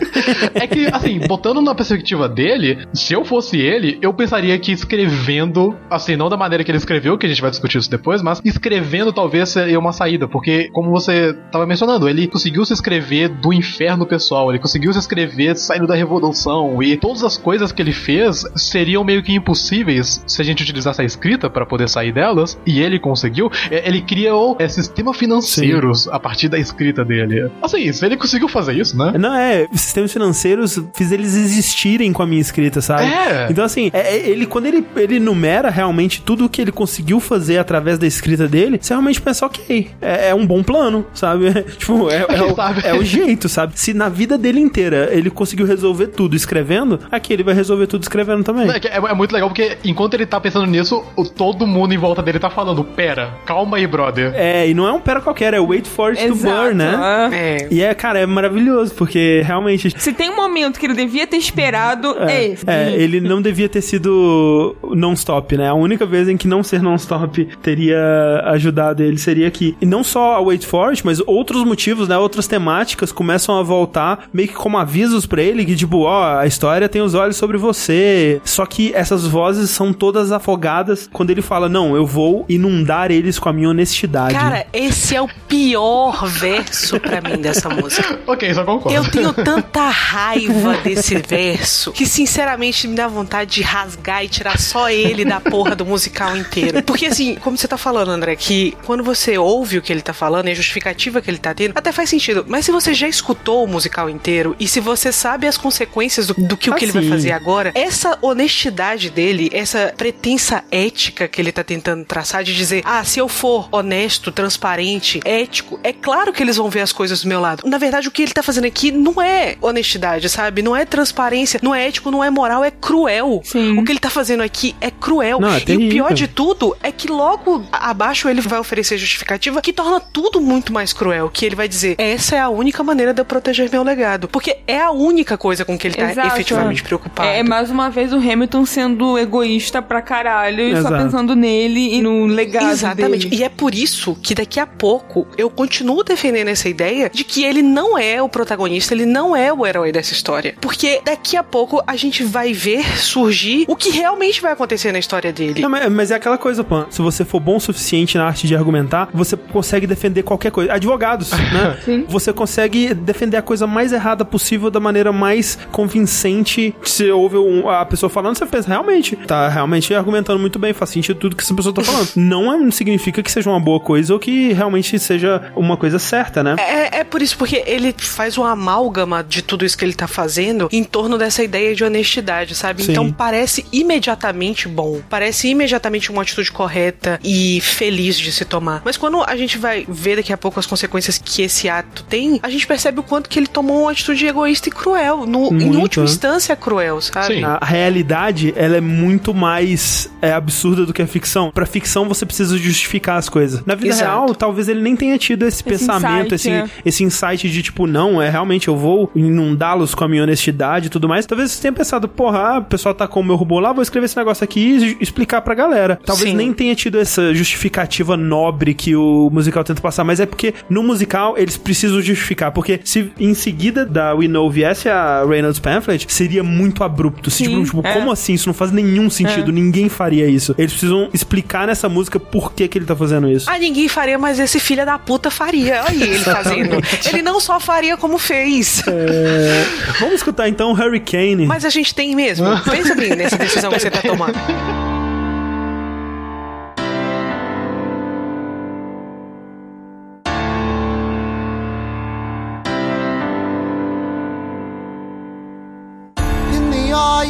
é 0.55 0.67
que, 0.67 0.87
assim, 0.87 1.21
botando 1.27 1.61
na 1.61 1.75
perspectiva 1.75 2.29
dele, 2.29 2.87
se 2.93 3.15
eu 3.15 3.25
fosse 3.25 3.59
ele, 3.59 3.99
eu 4.03 4.13
pensaria 4.13 4.59
que 4.59 4.73
escrevendo, 4.73 5.77
assim, 5.91 6.17
não 6.17 6.29
da 6.29 6.37
maneira 6.37 6.63
que 6.65 6.71
ele 6.71 6.79
escreveu, 6.79 7.19
que 7.19 7.27
a 7.27 7.29
gente 7.29 7.41
vai 7.41 7.51
discutir 7.51 7.79
isso 7.79 7.91
depois, 7.91 8.23
mas 8.23 8.41
escrevendo 8.45 9.13
talvez 9.13 9.49
seria 9.49 9.79
uma 9.79 9.93
saída, 9.93 10.29
porque, 10.29 10.69
como 10.73 10.91
você 10.91 11.35
tava 11.51 11.67
mencionando, 11.67 12.09
ele 12.09 12.27
conseguiu 12.27 12.65
se 12.65 12.73
escrever 12.73 13.29
do 13.29 13.53
inferno 13.53 14.07
pessoal, 14.07 14.51
ele 14.51 14.59
conseguiu 14.59 14.93
se 14.93 14.99
escrever 14.99 15.57
saindo 15.57 15.87
da 15.87 15.95
revolução, 15.95 16.83
e 16.83 16.97
todas 16.97 17.23
as 17.23 17.37
coisas 17.37 17.73
que 17.73 17.83
ele 17.83 17.93
fez 17.93 18.45
seriam 18.55 19.05
meio 19.05 19.23
que 19.23 19.33
impossíveis 19.33 19.86
se 20.27 20.41
a 20.41 20.45
gente 20.45 20.63
utilizasse 20.63 21.01
a 21.01 21.05
escrita 21.05 21.49
para 21.49 21.65
poder 21.67 21.89
sair 21.89 22.13
delas, 22.13 22.59
e 22.67 22.81
ele 22.81 22.99
conseguiu. 22.99 23.51
É, 23.71 23.87
Ele 23.89 24.01
criou 24.03 24.57
é, 24.59 24.69
sistemas 24.69 25.17
financeiros 25.17 26.09
a 26.09 26.19
partir 26.19 26.49
da 26.49 26.59
escrita 26.59 27.05
dele. 27.05 27.51
Assim, 27.63 27.93
se 27.93 28.05
ele 28.05 28.17
conseguiu 28.17 28.49
fazer 28.49 28.75
isso, 28.75 28.97
né? 28.97 29.13
Não, 29.19 29.35
é, 29.35 29.67
sistemas 29.73 30.13
financeiros 30.13 30.79
fiz 30.95 31.13
eles 31.13 31.35
existirem 31.35 32.13
com 32.13 32.23
a 32.23 32.27
minha 32.27 32.41
escrita, 32.41 32.81
sabe? 32.81 33.05
É. 33.05 33.47
Então, 33.51 33.65
assim, 33.65 33.91
é- 33.93 34.17
é- 34.17 34.29
ele, 34.29 34.47
quando 34.47 34.67
ele, 34.67 34.85
ele 34.97 35.19
numera 35.21 35.71
realmente 35.71 36.21
tudo 36.23 36.45
o 36.45 36.49
que 36.49 36.61
ele 36.61 36.73
conseguiu 36.73 37.21
fazer 37.21 37.59
através 37.59 37.99
da 37.99 38.07
escrita 38.07 38.47
dele, 38.49 38.79
você 38.81 38.93
realmente 38.93 39.21
pensa, 39.21 39.47
ok, 39.47 39.91
é, 40.01 40.31
é 40.31 40.35
um 40.35 40.47
bom 40.47 40.63
plano, 40.63 41.07
sabe? 41.15 41.53
tipo, 41.79 42.11
é, 42.11 42.27
é, 42.29 42.43
o, 42.43 42.57
é 42.85 42.95
o 42.99 43.05
jeito, 43.05 43.49
sabe? 43.49 43.73
Se 43.79 43.93
na 43.95 44.09
vida 44.09 44.37
dele 44.39 44.61
inteira 44.61 45.09
ele 45.13 45.31
conseguiu 45.31 45.67
resolver 45.67 46.09
tudo 46.09 46.35
escrevendo, 46.37 47.01
aqui 47.11 47.33
ele 47.33 47.43
vai 47.43 47.55
resolver 47.55 47.87
tudo 47.87 48.03
escrevendo 48.03 48.43
também. 48.45 48.69
É, 48.71 48.77
é- 48.77 49.11
é 49.11 49.15
muito 49.15 49.33
legal 49.33 49.49
porque 49.49 49.76
enquanto 49.85 50.15
ele 50.15 50.27
tá 50.27 50.41
pensando 50.41 50.67
nisso, 50.67 51.05
o- 51.17 51.25
todo 51.25 51.67
mundo 51.67 51.93
em 51.93 51.99
volta 51.99 52.23
dele 52.23 52.39
tá 52.39 52.51
falando: 52.51 52.83
Pera, 52.85 53.35
calma 53.45 53.77
aí, 53.77 53.87
brother. 53.87 54.33
É, 54.35 54.69
e 54.69 54.75
não 54.75 54.87
é 54.87 54.93
um 54.93 55.01
pera 55.01 55.21
qualquer, 55.21 55.55
é 55.55 55.61
wait 55.61 55.87
for 55.87 56.11
it 56.11 56.27
to 56.27 56.33
Exato, 56.33 56.57
burn, 56.63 56.75
né? 56.75 57.31
É. 57.33 57.69
E 57.71 57.83
é, 57.83 57.95
cara, 57.95 58.19
é 58.19 58.27
maravilhoso, 58.27 58.95
porque 58.95 59.43
realmente 59.45 59.93
Se 59.99 60.13
tem 60.13 60.31
um 60.31 60.37
momento 60.37 60.79
que 60.79 60.87
ele 60.87 60.95
devia 60.95 61.27
ter 61.27 61.37
esperado, 61.37 62.17
é, 62.21 62.45
esse. 62.47 62.65
É, 62.69 62.93
ele 62.95 63.21
não 63.21 63.41
devia 63.43 63.69
ter 63.69 63.81
sido 63.83 64.77
non-stop, 64.83 65.57
né? 65.57 65.69
A 65.69 65.75
única 65.75 66.07
vez 66.07 66.29
em 66.29 66.37
que 66.37 66.49
não 66.49 66.63
ser 66.63 66.83
non-stop 66.83 67.45
teria 67.63 67.99
ajudado 68.47 69.03
ele 69.03 69.19
seria 69.19 69.49
aqui. 69.49 69.77
E 69.81 69.87
não 69.87 70.03
só 70.03 70.35
a 70.35 70.41
Wait 70.41 70.65
For 70.65 70.91
It, 70.91 71.05
mas 71.05 71.21
outros 71.27 71.65
motivos, 71.65 72.09
né? 72.09 72.17
Outras 72.17 72.47
temáticas 72.47 73.13
começam 73.13 73.59
a 73.59 73.63
voltar 73.63 74.29
meio 74.33 74.49
que 74.49 74.55
como 74.55 74.79
avisos 74.79 75.27
pra 75.27 75.43
ele, 75.43 75.65
que 75.65 75.75
tipo, 75.77 76.01
ó, 76.03 76.39
a 76.39 76.47
história 76.47 76.89
tem 76.89 77.03
os 77.03 77.15
olhos 77.15 77.37
sobre 77.37 77.57
você. 77.57 78.41
Só 78.45 78.65
que 78.67 78.93
essas 78.95 79.27
vozes 79.27 79.66
são 79.71 79.93
todas 79.93 80.33
afogadas 80.33 81.09
quando 81.13 81.31
ele 81.31 81.43
fala, 81.43 81.69
não, 81.69 81.97
eu 81.97 82.07
vou 82.07 82.45
inundar 82.49 83.11
eles 83.11 83.39
com 83.39 83.49
a 83.49 83.53
minha 83.53 83.69
honestidade. 83.69 84.35
Cara, 84.35 84.67
esse 84.73 85.15
é 85.15 85.23
o 85.23 85.29
pior 85.49 86.27
verso 86.27 86.99
pra 87.01 87.21
mim 87.21 87.41
dessa 87.41 87.69
música. 87.69 88.19
ok, 88.27 88.55
só 88.55 88.65
concordo. 88.65 88.97
Eu 88.97 89.11
tenho 89.11 89.33
tanta 89.33 89.89
raiva 89.89 90.77
desse 90.79 91.17
verso 91.17 91.93
que, 91.93 92.07
sinceramente, 92.07 92.87
me 92.89 92.95
dá 92.95 93.09
vontade 93.09 93.51
de 93.51 93.63
rasgar 93.63 94.25
e 94.25 94.29
tirar 94.29 94.59
só 94.59 94.91
ele 94.91 95.25
da 95.25 95.41
porra 95.41 95.75
do 95.75 95.85
musical 95.85 96.37
inteiro. 96.37 96.83
Porque, 96.83 97.07
assim, 97.07 97.37
como 97.37 97.57
você 97.57 97.69
tá 97.69 97.77
falando, 97.77 98.11
André, 98.11 98.37
que 98.37 98.77
quando 98.85 99.03
você 99.03 99.39
ouve 99.39 99.79
o 99.79 99.83
que 99.83 99.93
ele 99.93 100.03
tá 100.03 100.13
falando 100.13 100.49
e 100.49 100.53
a 100.53 100.55
justificativa 100.55 101.21
que 101.21 101.31
ele 101.31 101.39
tá 101.39 101.55
tendo, 101.55 101.73
até 101.77 101.93
faz 101.93 102.11
sentido. 102.11 102.45
Mas 102.49 102.65
se 102.65 102.73
você 102.73 102.93
já 102.95 103.09
escutou 103.09 103.65
o 103.65 103.69
musical 103.69 104.09
inteiro 104.11 104.55
e 104.59 104.67
se 104.69 104.81
você 104.81 105.13
sabe 105.13 105.47
as 105.47 105.57
consequências 105.57 106.27
do, 106.27 106.35
do 106.35 106.57
que 106.57 106.71
o 106.71 106.75
que 106.75 106.85
ele 106.85 106.93
vai 106.93 107.03
Assim. 107.03 107.11
fazer 107.11 107.33
agora, 107.33 107.73
essa 107.75 108.19
honestidade 108.23 109.11
dele, 109.11 109.51
essa 109.57 109.95
pretensa 109.97 110.63
ética 110.71 111.27
que 111.27 111.41
ele 111.41 111.51
tá 111.51 111.65
tentando 111.65 112.05
traçar 112.05 112.45
de 112.45 112.55
dizer, 112.55 112.83
ah, 112.85 113.03
se 113.05 113.19
eu 113.19 113.27
for 113.27 113.69
honesto, 113.73 114.31
transparente, 114.31 115.21
ético, 115.25 115.81
é 115.83 115.93
claro 115.93 116.33
que 116.33 116.43
eles 116.43 116.57
vão 116.57 116.69
ver 116.69 116.81
as 116.81 116.93
coisas 116.93 117.23
do 117.23 117.29
meu 117.29 117.41
lado. 117.41 117.67
Na 117.67 117.79
verdade, 117.79 118.07
o 118.07 118.11
que 118.11 118.23
ele 118.23 118.33
tá 118.33 118.43
fazendo 118.43 118.67
aqui 118.67 118.93
não 118.93 119.21
é 119.21 119.57
honestidade, 119.63 120.29
sabe? 120.29 120.61
Não 120.61 120.77
é 120.77 120.85
transparência, 120.85 121.59
não 121.63 121.75
é 121.75 121.87
ético, 121.87 122.11
não 122.11 122.23
é 122.23 122.29
moral, 122.29 122.63
é 122.63 122.71
cruel. 122.71 123.43
O 123.79 123.85
que 123.85 123.93
ele 123.93 123.99
tá 123.99 124.11
fazendo 124.11 124.43
aqui 124.43 124.75
é 124.81 124.91
cruel. 124.91 125.41
Não, 125.41 125.49
é 125.49 125.63
e 125.67 125.77
o 125.77 125.89
pior 125.89 126.13
de 126.13 126.29
tudo 126.29 126.77
é 126.83 126.93
que 126.93 127.09
logo 127.09 127.65
abaixo 127.73 128.29
ele 128.29 128.43
vai 128.43 128.59
oferecer 128.59 128.99
justificativa 128.99 129.63
que 129.63 129.73
torna 129.73 130.01
tudo 130.01 130.41
muito 130.41 130.73
mais 130.73 130.93
cruel. 130.93 131.31
Que 131.33 131.47
ele 131.47 131.57
vai 131.57 131.69
dizer: 131.69 131.95
essa 131.99 132.37
é 132.37 132.41
a 132.41 132.51
única 132.51 132.83
maneira 132.83 133.15
de 133.15 133.21
eu 133.21 133.25
proteger 133.25 133.71
meu 133.71 133.83
legado. 133.83 134.29
Porque 134.29 134.59
é 134.67 134.81
a 134.81 134.91
única 134.91 135.39
coisa 135.39 135.65
com 135.65 135.79
que 135.79 135.87
ele 135.87 135.95
tá 135.95 136.11
Exato. 136.11 136.29
efetivamente 136.29 136.83
preocupado. 136.83 137.29
É 137.29 137.43
mais 137.43 137.71
uma 137.71 137.89
vez 137.89 138.13
o 138.13 138.17
Hamilton 138.17 138.67
sendo 138.67 139.19
egoísta 139.19 139.46
pra 139.87 140.03
caralho 140.03 140.61
e 140.63 140.83
só 140.83 140.91
pensando 140.91 141.35
nele 141.35 141.95
e 141.97 142.03
no 142.03 142.27
legado 142.27 142.71
Exatamente. 142.71 143.29
dele. 143.29 143.43
E 143.43 143.45
é 143.45 143.49
por 143.49 143.75
isso 143.75 144.17
que 144.23 144.35
daqui 144.35 144.59
a 144.61 144.67
pouco 144.67 145.27
eu 145.37 145.49
continuo 145.51 146.03
defendendo 146.03 146.49
essa 146.49 146.69
ideia 146.69 147.11
de 147.13 147.25
que 147.25 147.45
ele 147.45 147.63
não 147.63 147.99
é 147.99 148.21
o 148.23 148.29
protagonista, 148.29 148.95
ele 148.95 149.07
não 149.07 149.35
é 149.37 149.53
o 149.53 149.67
herói 149.67 149.93
dessa 149.93 150.13
história. 150.13 150.55
Porque 150.61 151.01
daqui 151.05 151.37
a 151.37 151.43
pouco 151.43 151.83
a 151.87 151.97
gente 151.97 152.23
vai 152.25 152.53
ver 152.53 152.85
surgir 152.99 153.65
o 153.69 153.77
que 153.77 153.91
realmente 153.91 154.41
vai 154.41 154.53
acontecer 154.53 154.93
na 154.93 154.99
história 154.99 155.33
dele. 155.33 155.61
Não, 155.61 155.69
mas, 155.69 155.91
mas 155.91 156.11
é 156.11 156.15
aquela 156.15 156.39
coisa, 156.39 156.63
Pan. 156.65 156.87
Se 156.91 157.01
você 157.03 157.25
for 157.25 157.41
bom 157.41 157.57
o 157.57 157.61
suficiente 157.61 158.17
na 158.19 158.27
arte 158.27 158.47
de 158.47 158.55
argumentar, 158.57 159.09
você 159.13 159.37
consegue 159.37 159.87
defender 159.87 160.23
qualquer 160.23 160.51
coisa. 160.51 160.73
Advogados, 160.73 161.31
né? 161.53 162.05
Você 162.09 162.33
consegue 162.33 162.93
defender 162.95 163.37
a 163.37 163.43
coisa 163.43 163.67
mais 163.67 163.93
errada 163.93 164.25
possível 164.25 164.71
da 164.71 164.81
maneira 164.81 165.13
mais 165.13 165.59
convincente. 165.73 166.75
Se 166.83 167.11
ouve 167.11 167.37
um- 167.37 167.69
a 167.69 167.85
pessoa 167.85 168.09
falando, 168.11 168.37
você 168.37 168.47
pensa, 168.47 168.69
realmente, 168.69 169.17
tá 169.27 169.49
realmente 169.49 169.95
argumentando 169.95 170.39
muito 170.39 170.59
bem, 170.59 170.73
faz 170.73 170.91
sentido 170.91 171.19
tudo 171.19 171.37
que 171.37 171.43
essa 171.43 171.55
pessoa 171.55 171.75
tá 171.75 171.83
falando. 171.83 172.09
não 172.17 172.53
é- 172.53 172.71
significa 172.71 173.23
que 173.23 173.31
seja 173.31 173.49
uma 173.51 173.61
boa 173.61 173.81
coisa 173.81 174.13
ou 174.13 174.19
que 174.19 174.53
realmente 174.53 174.99
seja 174.99 175.53
uma 175.55 175.77
coisa 175.77 175.99
certa, 175.99 176.43
né? 176.43 176.57
É, 176.59 177.01
é 177.01 177.05
por 177.05 177.23
isso, 177.23 177.37
porque 177.37 177.63
ele 177.67 177.95
faz 177.97 178.37
uma 178.39 178.51
amálgama 178.53 179.25
de 179.25 179.43
tudo 179.43 179.65
isso 179.65 179.77
que 179.77 179.85
ele 179.85 179.95
tá 179.95 180.07
fazendo 180.07 180.69
em 180.73 180.85
torno 180.85 181.19
dessa 181.19 181.43
ideia 181.43 181.75
de 181.75 181.85
honestidade, 181.85 182.55
sabe? 182.55 182.83
Sim. 182.83 182.93
Então 182.93 183.13
parece 183.13 183.65
imediatamente 183.73 184.69
bom, 184.69 185.01
parece 185.09 185.49
imediatamente 185.49 186.11
uma 186.11 186.23
atitude 186.23 186.53
correta 186.53 187.19
e 187.25 187.61
feliz 187.61 188.19
de 188.19 188.31
se 188.33 188.45
tomar. 188.45 188.83
Mas 188.85 188.97
quando 188.97 189.23
a 189.23 189.37
gente 189.37 189.59
vai 189.59 189.85
ver 189.89 190.17
daqui 190.17 190.33
a 190.33 190.37
pouco 190.37 190.61
as 190.61 190.67
consequências 190.67 191.19
que 191.19 191.43
esse 191.43 191.69
ato 191.69 192.05
tem, 192.05 192.39
a 192.43 192.51
gente 192.51 192.67
percebe 192.67 193.01
o 193.01 193.03
quanto 193.03 193.29
que 193.29 193.39
ele 193.39 193.47
tomou 193.47 193.83
uma 193.83 193.91
atitude 193.93 194.27
egoísta 194.27 194.69
e 194.69 194.73
cruel. 194.73 195.27
No, 195.27 195.49
em 195.53 195.77
última 195.77 196.05
né? 196.05 196.11
instância, 196.11 196.55
cruel, 196.55 197.01
sabe? 197.01 197.43
A 197.45 197.65
realidade, 197.65 198.53
ela 198.57 198.77
é 198.77 198.81
muito 198.81 199.16
mais 199.35 200.11
é, 200.21 200.33
absurda 200.33 200.85
do 200.85 200.93
que 200.93 201.03
a 201.03 201.07
ficção. 201.07 201.51
Pra 201.51 201.67
ficção, 201.67 202.09
você 202.09 202.27
precisa 202.27 202.57
justificar 202.57 203.17
as 203.17 203.29
coisas. 203.29 203.65
Na 203.65 203.75
vida 203.75 203.89
Exato. 203.89 204.11
real, 204.11 204.35
talvez 204.35 204.69
ele 204.69 204.81
nem 204.81 204.97
tenha 204.97 205.17
tido 205.19 205.45
esse, 205.45 205.63
pensamento, 205.63 206.35
insight, 206.35 206.35
esse, 206.35 206.51
é. 206.51 206.69
esse 206.85 207.05
insight 207.05 207.51
de 207.51 207.63
tipo, 207.63 207.87
não, 207.87 208.21
é 208.21 208.29
realmente 208.29 208.69
eu 208.69 208.77
vou 208.77 209.11
inundá-los 209.15 209.95
com 209.95 210.05
a 210.05 210.09
minha 210.09 210.23
honestidade 210.23 210.87
e 210.87 210.91
tudo 210.91 211.09
mais. 211.09 211.27
Talvez 211.27 211.53
você 211.53 211.63
tenha 211.63 211.73
pensado, 211.73 212.09
porra, 212.09 212.39
ah, 212.39 212.59
o 212.59 212.65
pessoal 212.65 212.95
tá 212.95 213.07
com 213.07 213.21
o 213.21 213.25
meu 213.25 213.37
robô 213.37 213.61
lá, 213.61 213.73
vou 213.73 213.83
escrever 213.83 214.07
esse 214.07 214.17
negócio 214.17 214.45
aqui 214.45 214.61
e 214.61 214.97
explicar 215.01 215.41
pra 215.43 215.55
galera. 215.55 215.99
Talvez 216.05 216.31
Sim. 216.31 216.37
nem 216.37 216.53
tenha 216.53 216.75
tido 216.75 216.99
essa 216.99 217.35
justificativa 217.35 218.17
nobre 218.17 218.75
que 218.75 218.95
o 218.97 219.31
musical 219.31 219.65
tenta 219.65 219.81
passar, 219.81 220.05
mas 220.05 220.21
é 220.21 220.27
porque 220.27 220.55
no 220.69 220.83
musical 220.83 221.35
eles 221.37 221.57
precisam 221.57 222.01
justificar. 222.01 222.53
Porque 222.53 222.81
se 222.85 223.11
em 223.19 223.35
seguida 223.35 223.85
da 223.85 224.15
We 224.15 224.29
Know 224.29 224.51
viesse 224.51 224.89
a 224.89 225.25
Reynolds 225.25 225.59
Pamphlet, 225.59 226.07
seria 226.13 226.43
muito 226.43 226.83
abrupto. 226.83 227.31
Se, 227.31 227.45
Sim, 227.45 227.65
tipo, 227.65 227.77
tipo, 227.77 227.87
é. 227.87 227.93
como 227.93 228.11
assim? 228.11 228.35
Isso 228.35 228.49
não 228.49 228.55
faz 228.55 228.71
nenhum 228.71 229.06
sentido. 229.11 229.51
É. 229.51 229.55
Ninguém 229.55 229.89
faria 229.89 230.27
isso. 230.27 230.55
Eles 230.59 230.73
precisam 230.73 231.09
explicar 231.13 231.67
nessa 231.67 231.89
música 231.89 232.19
por 232.19 232.53
que, 232.53 232.69
que 232.69 232.79
ele 232.79 232.85
tá 232.85 232.97
fazendo 232.97 233.31
isso. 233.31 233.49
Ah, 233.51 233.59
ninguém 233.59 233.89
faria, 233.89 234.19
mas 234.19 234.39
esse 234.39 234.59
filho 234.61 234.85
da 234.85 234.99
puta 234.99 235.31
faria. 235.31 235.85
Olha 235.87 236.05
ele 236.05 236.19
fazendo. 236.19 236.77
Ele 237.09 237.23
não 237.23 237.41
só 237.41 237.59
faria 237.61 237.97
como 237.97 238.19
fez. 238.19 238.83
É, 238.87 239.65
Vamos 240.01 240.17
escutar 240.17 240.49
então 240.49 240.73
Hurricane. 240.73 241.47
Mas 241.47 241.65
a 241.65 241.71
gente 241.71 241.95
tem 241.95 242.15
mesmo. 242.15 242.47
Pensa 242.63 242.95
bem 242.95 243.15
nessa 243.17 243.37
decisão 243.37 243.71
que 243.73 243.81
você 243.81 243.91
tá 243.91 244.01
tomando. 244.01 244.37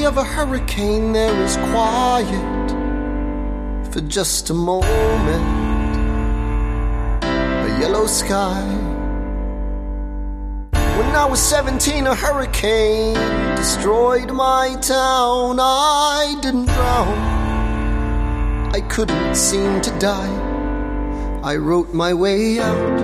Of 0.06 0.16
a 0.18 0.22
hurricane, 0.22 1.12
there 1.12 1.34
is 1.42 1.56
quiet 1.56 2.70
for 3.90 4.00
just 4.02 4.50
a 4.50 4.54
moment. 4.54 5.44
A 7.24 7.80
yellow 7.80 8.06
sky. 8.06 8.62
When 10.72 11.10
I 11.16 11.24
was 11.24 11.42
17, 11.42 12.06
a 12.06 12.14
hurricane 12.14 13.14
destroyed 13.56 14.30
my 14.30 14.76
town. 14.80 15.58
I 15.58 16.38
didn't 16.40 16.66
drown, 16.66 17.18
I 18.72 18.82
couldn't 18.82 19.34
seem 19.34 19.80
to 19.80 19.90
die. 19.98 21.40
I 21.42 21.56
wrote 21.56 21.92
my 21.92 22.14
way 22.14 22.60
out, 22.60 23.00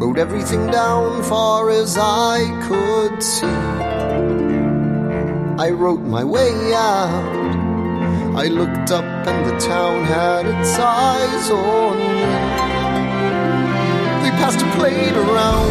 wrote 0.00 0.18
everything 0.18 0.68
down 0.68 1.20
far 1.24 1.68
as 1.70 1.98
I 1.98 2.38
could 2.68 3.20
see. 3.20 4.31
I 5.58 5.70
wrote 5.70 6.00
my 6.00 6.24
way 6.24 6.72
out. 6.74 7.52
I 8.34 8.46
looked 8.46 8.90
up 8.90 9.04
and 9.04 9.46
the 9.46 9.58
town 9.58 10.04
had 10.04 10.46
its 10.46 10.78
eyes 10.78 11.50
on 11.50 11.98
me. 11.98 12.22
They 14.22 14.30
passed 14.40 14.62
a 14.62 14.70
plate 14.78 15.12
around, 15.12 15.70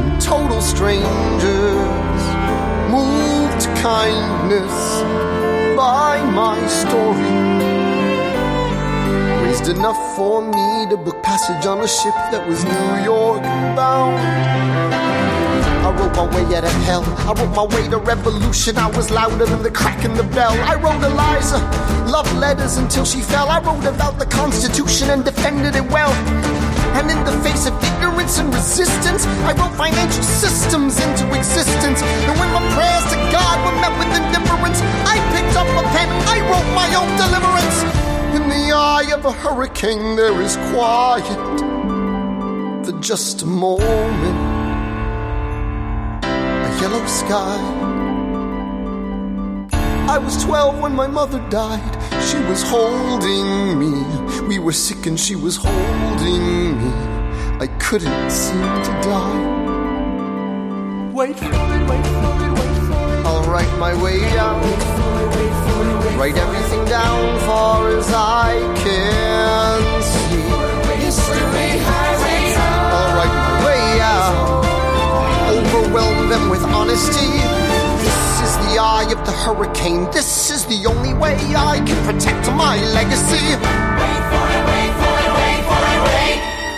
and 0.00 0.20
total 0.20 0.60
strangers 0.60 2.20
moved 2.90 3.60
to 3.60 3.68
kindness 3.80 5.02
by 5.76 6.20
my 6.32 6.58
story. 6.66 7.30
Raised 9.46 9.68
enough 9.68 10.16
for 10.16 10.42
me 10.42 10.86
to 10.90 10.96
book 10.96 11.22
passage 11.22 11.64
on 11.64 11.78
a 11.78 11.88
ship 11.88 12.14
that 12.32 12.44
was 12.48 12.64
New 12.64 13.04
York 13.04 13.42
bound. 13.76 15.19
I 15.80 15.90
wrote 15.96 16.14
my 16.14 16.26
way 16.34 16.44
out 16.56 16.64
of 16.64 16.72
hell. 16.84 17.04
I 17.28 17.32
wrote 17.32 17.54
my 17.54 17.64
way 17.64 17.88
to 17.88 17.98
revolution. 17.98 18.76
I 18.76 18.88
was 18.90 19.10
louder 19.10 19.46
than 19.46 19.62
the 19.62 19.70
crack 19.70 20.04
in 20.04 20.14
the 20.14 20.24
bell. 20.24 20.52
I 20.52 20.74
wrote 20.74 21.02
Eliza 21.02 21.58
love 22.10 22.30
letters 22.36 22.76
until 22.76 23.04
she 23.04 23.20
fell. 23.20 23.48
I 23.48 23.60
wrote 23.60 23.86
about 23.86 24.18
the 24.18 24.26
Constitution 24.26 25.10
and 25.10 25.24
defended 25.24 25.76
it 25.76 25.86
well. 25.90 26.12
And 26.98 27.08
in 27.10 27.24
the 27.24 27.32
face 27.46 27.66
of 27.66 27.74
ignorance 27.82 28.38
and 28.38 28.52
resistance, 28.52 29.24
I 29.48 29.52
wrote 29.54 29.74
financial 29.76 30.22
systems 30.22 31.00
into 31.00 31.24
existence. 31.32 32.02
And 32.02 32.34
when 32.38 32.50
my 32.52 32.62
prayers 32.74 33.06
to 33.14 33.18
God 33.32 33.56
were 33.64 33.76
met 33.80 33.94
with 33.96 34.10
indifference, 34.20 34.80
I 35.06 35.16
picked 35.32 35.56
up 35.56 35.70
a 35.80 35.84
pen. 35.94 36.08
I 36.34 36.38
wrote 36.50 36.70
my 36.74 36.88
own 36.98 37.10
deliverance. 37.16 37.78
In 38.36 38.48
the 38.48 38.74
eye 38.74 39.08
of 39.14 39.24
a 39.24 39.32
hurricane, 39.32 40.16
there 40.16 40.40
is 40.42 40.56
quiet 40.72 41.60
for 42.84 42.92
just 43.00 43.42
a 43.42 43.46
moment 43.46 44.49
yellow 46.80 47.06
sky. 47.06 47.58
I 50.08 50.18
was 50.18 50.42
12 50.44 50.80
when 50.80 50.94
my 50.94 51.06
mother 51.06 51.38
died. 51.50 51.94
She 52.22 52.38
was 52.48 52.62
holding 52.62 53.78
me. 53.78 53.92
We 54.48 54.58
were 54.58 54.72
sick 54.72 55.06
and 55.06 55.20
she 55.20 55.36
was 55.36 55.56
holding 55.56 56.78
me. 56.80 56.92
I 57.60 57.66
couldn't 57.78 58.30
seem 58.30 58.68
to 58.86 58.92
die. 59.02 59.60
Wait 61.12 61.38
for 61.38 61.44
it, 61.44 61.52
wait 61.52 62.06
for 62.06 62.34
it, 62.46 62.52
wait 62.58 62.74
for 62.88 63.02
it. 63.12 63.26
I'll 63.26 63.44
write 63.50 63.78
my 63.78 63.92
way 64.02 64.18
out. 64.38 64.60
Write 66.18 66.36
everything 66.36 66.84
down 66.86 67.38
far 67.40 67.88
as 67.96 68.10
I 68.12 68.52
can 68.82 69.99
with 76.60 76.70
honesty. 76.72 77.26
This 78.02 78.40
is 78.42 78.56
the 78.66 78.78
eye 78.80 79.06
of 79.10 79.24
the 79.24 79.32
hurricane. 79.32 80.04
This 80.12 80.50
is 80.50 80.66
the 80.66 80.86
only 80.86 81.14
way 81.14 81.34
I 81.56 81.82
can 81.86 82.04
protect 82.04 82.46
my 82.52 82.76
legacy. 82.92 84.29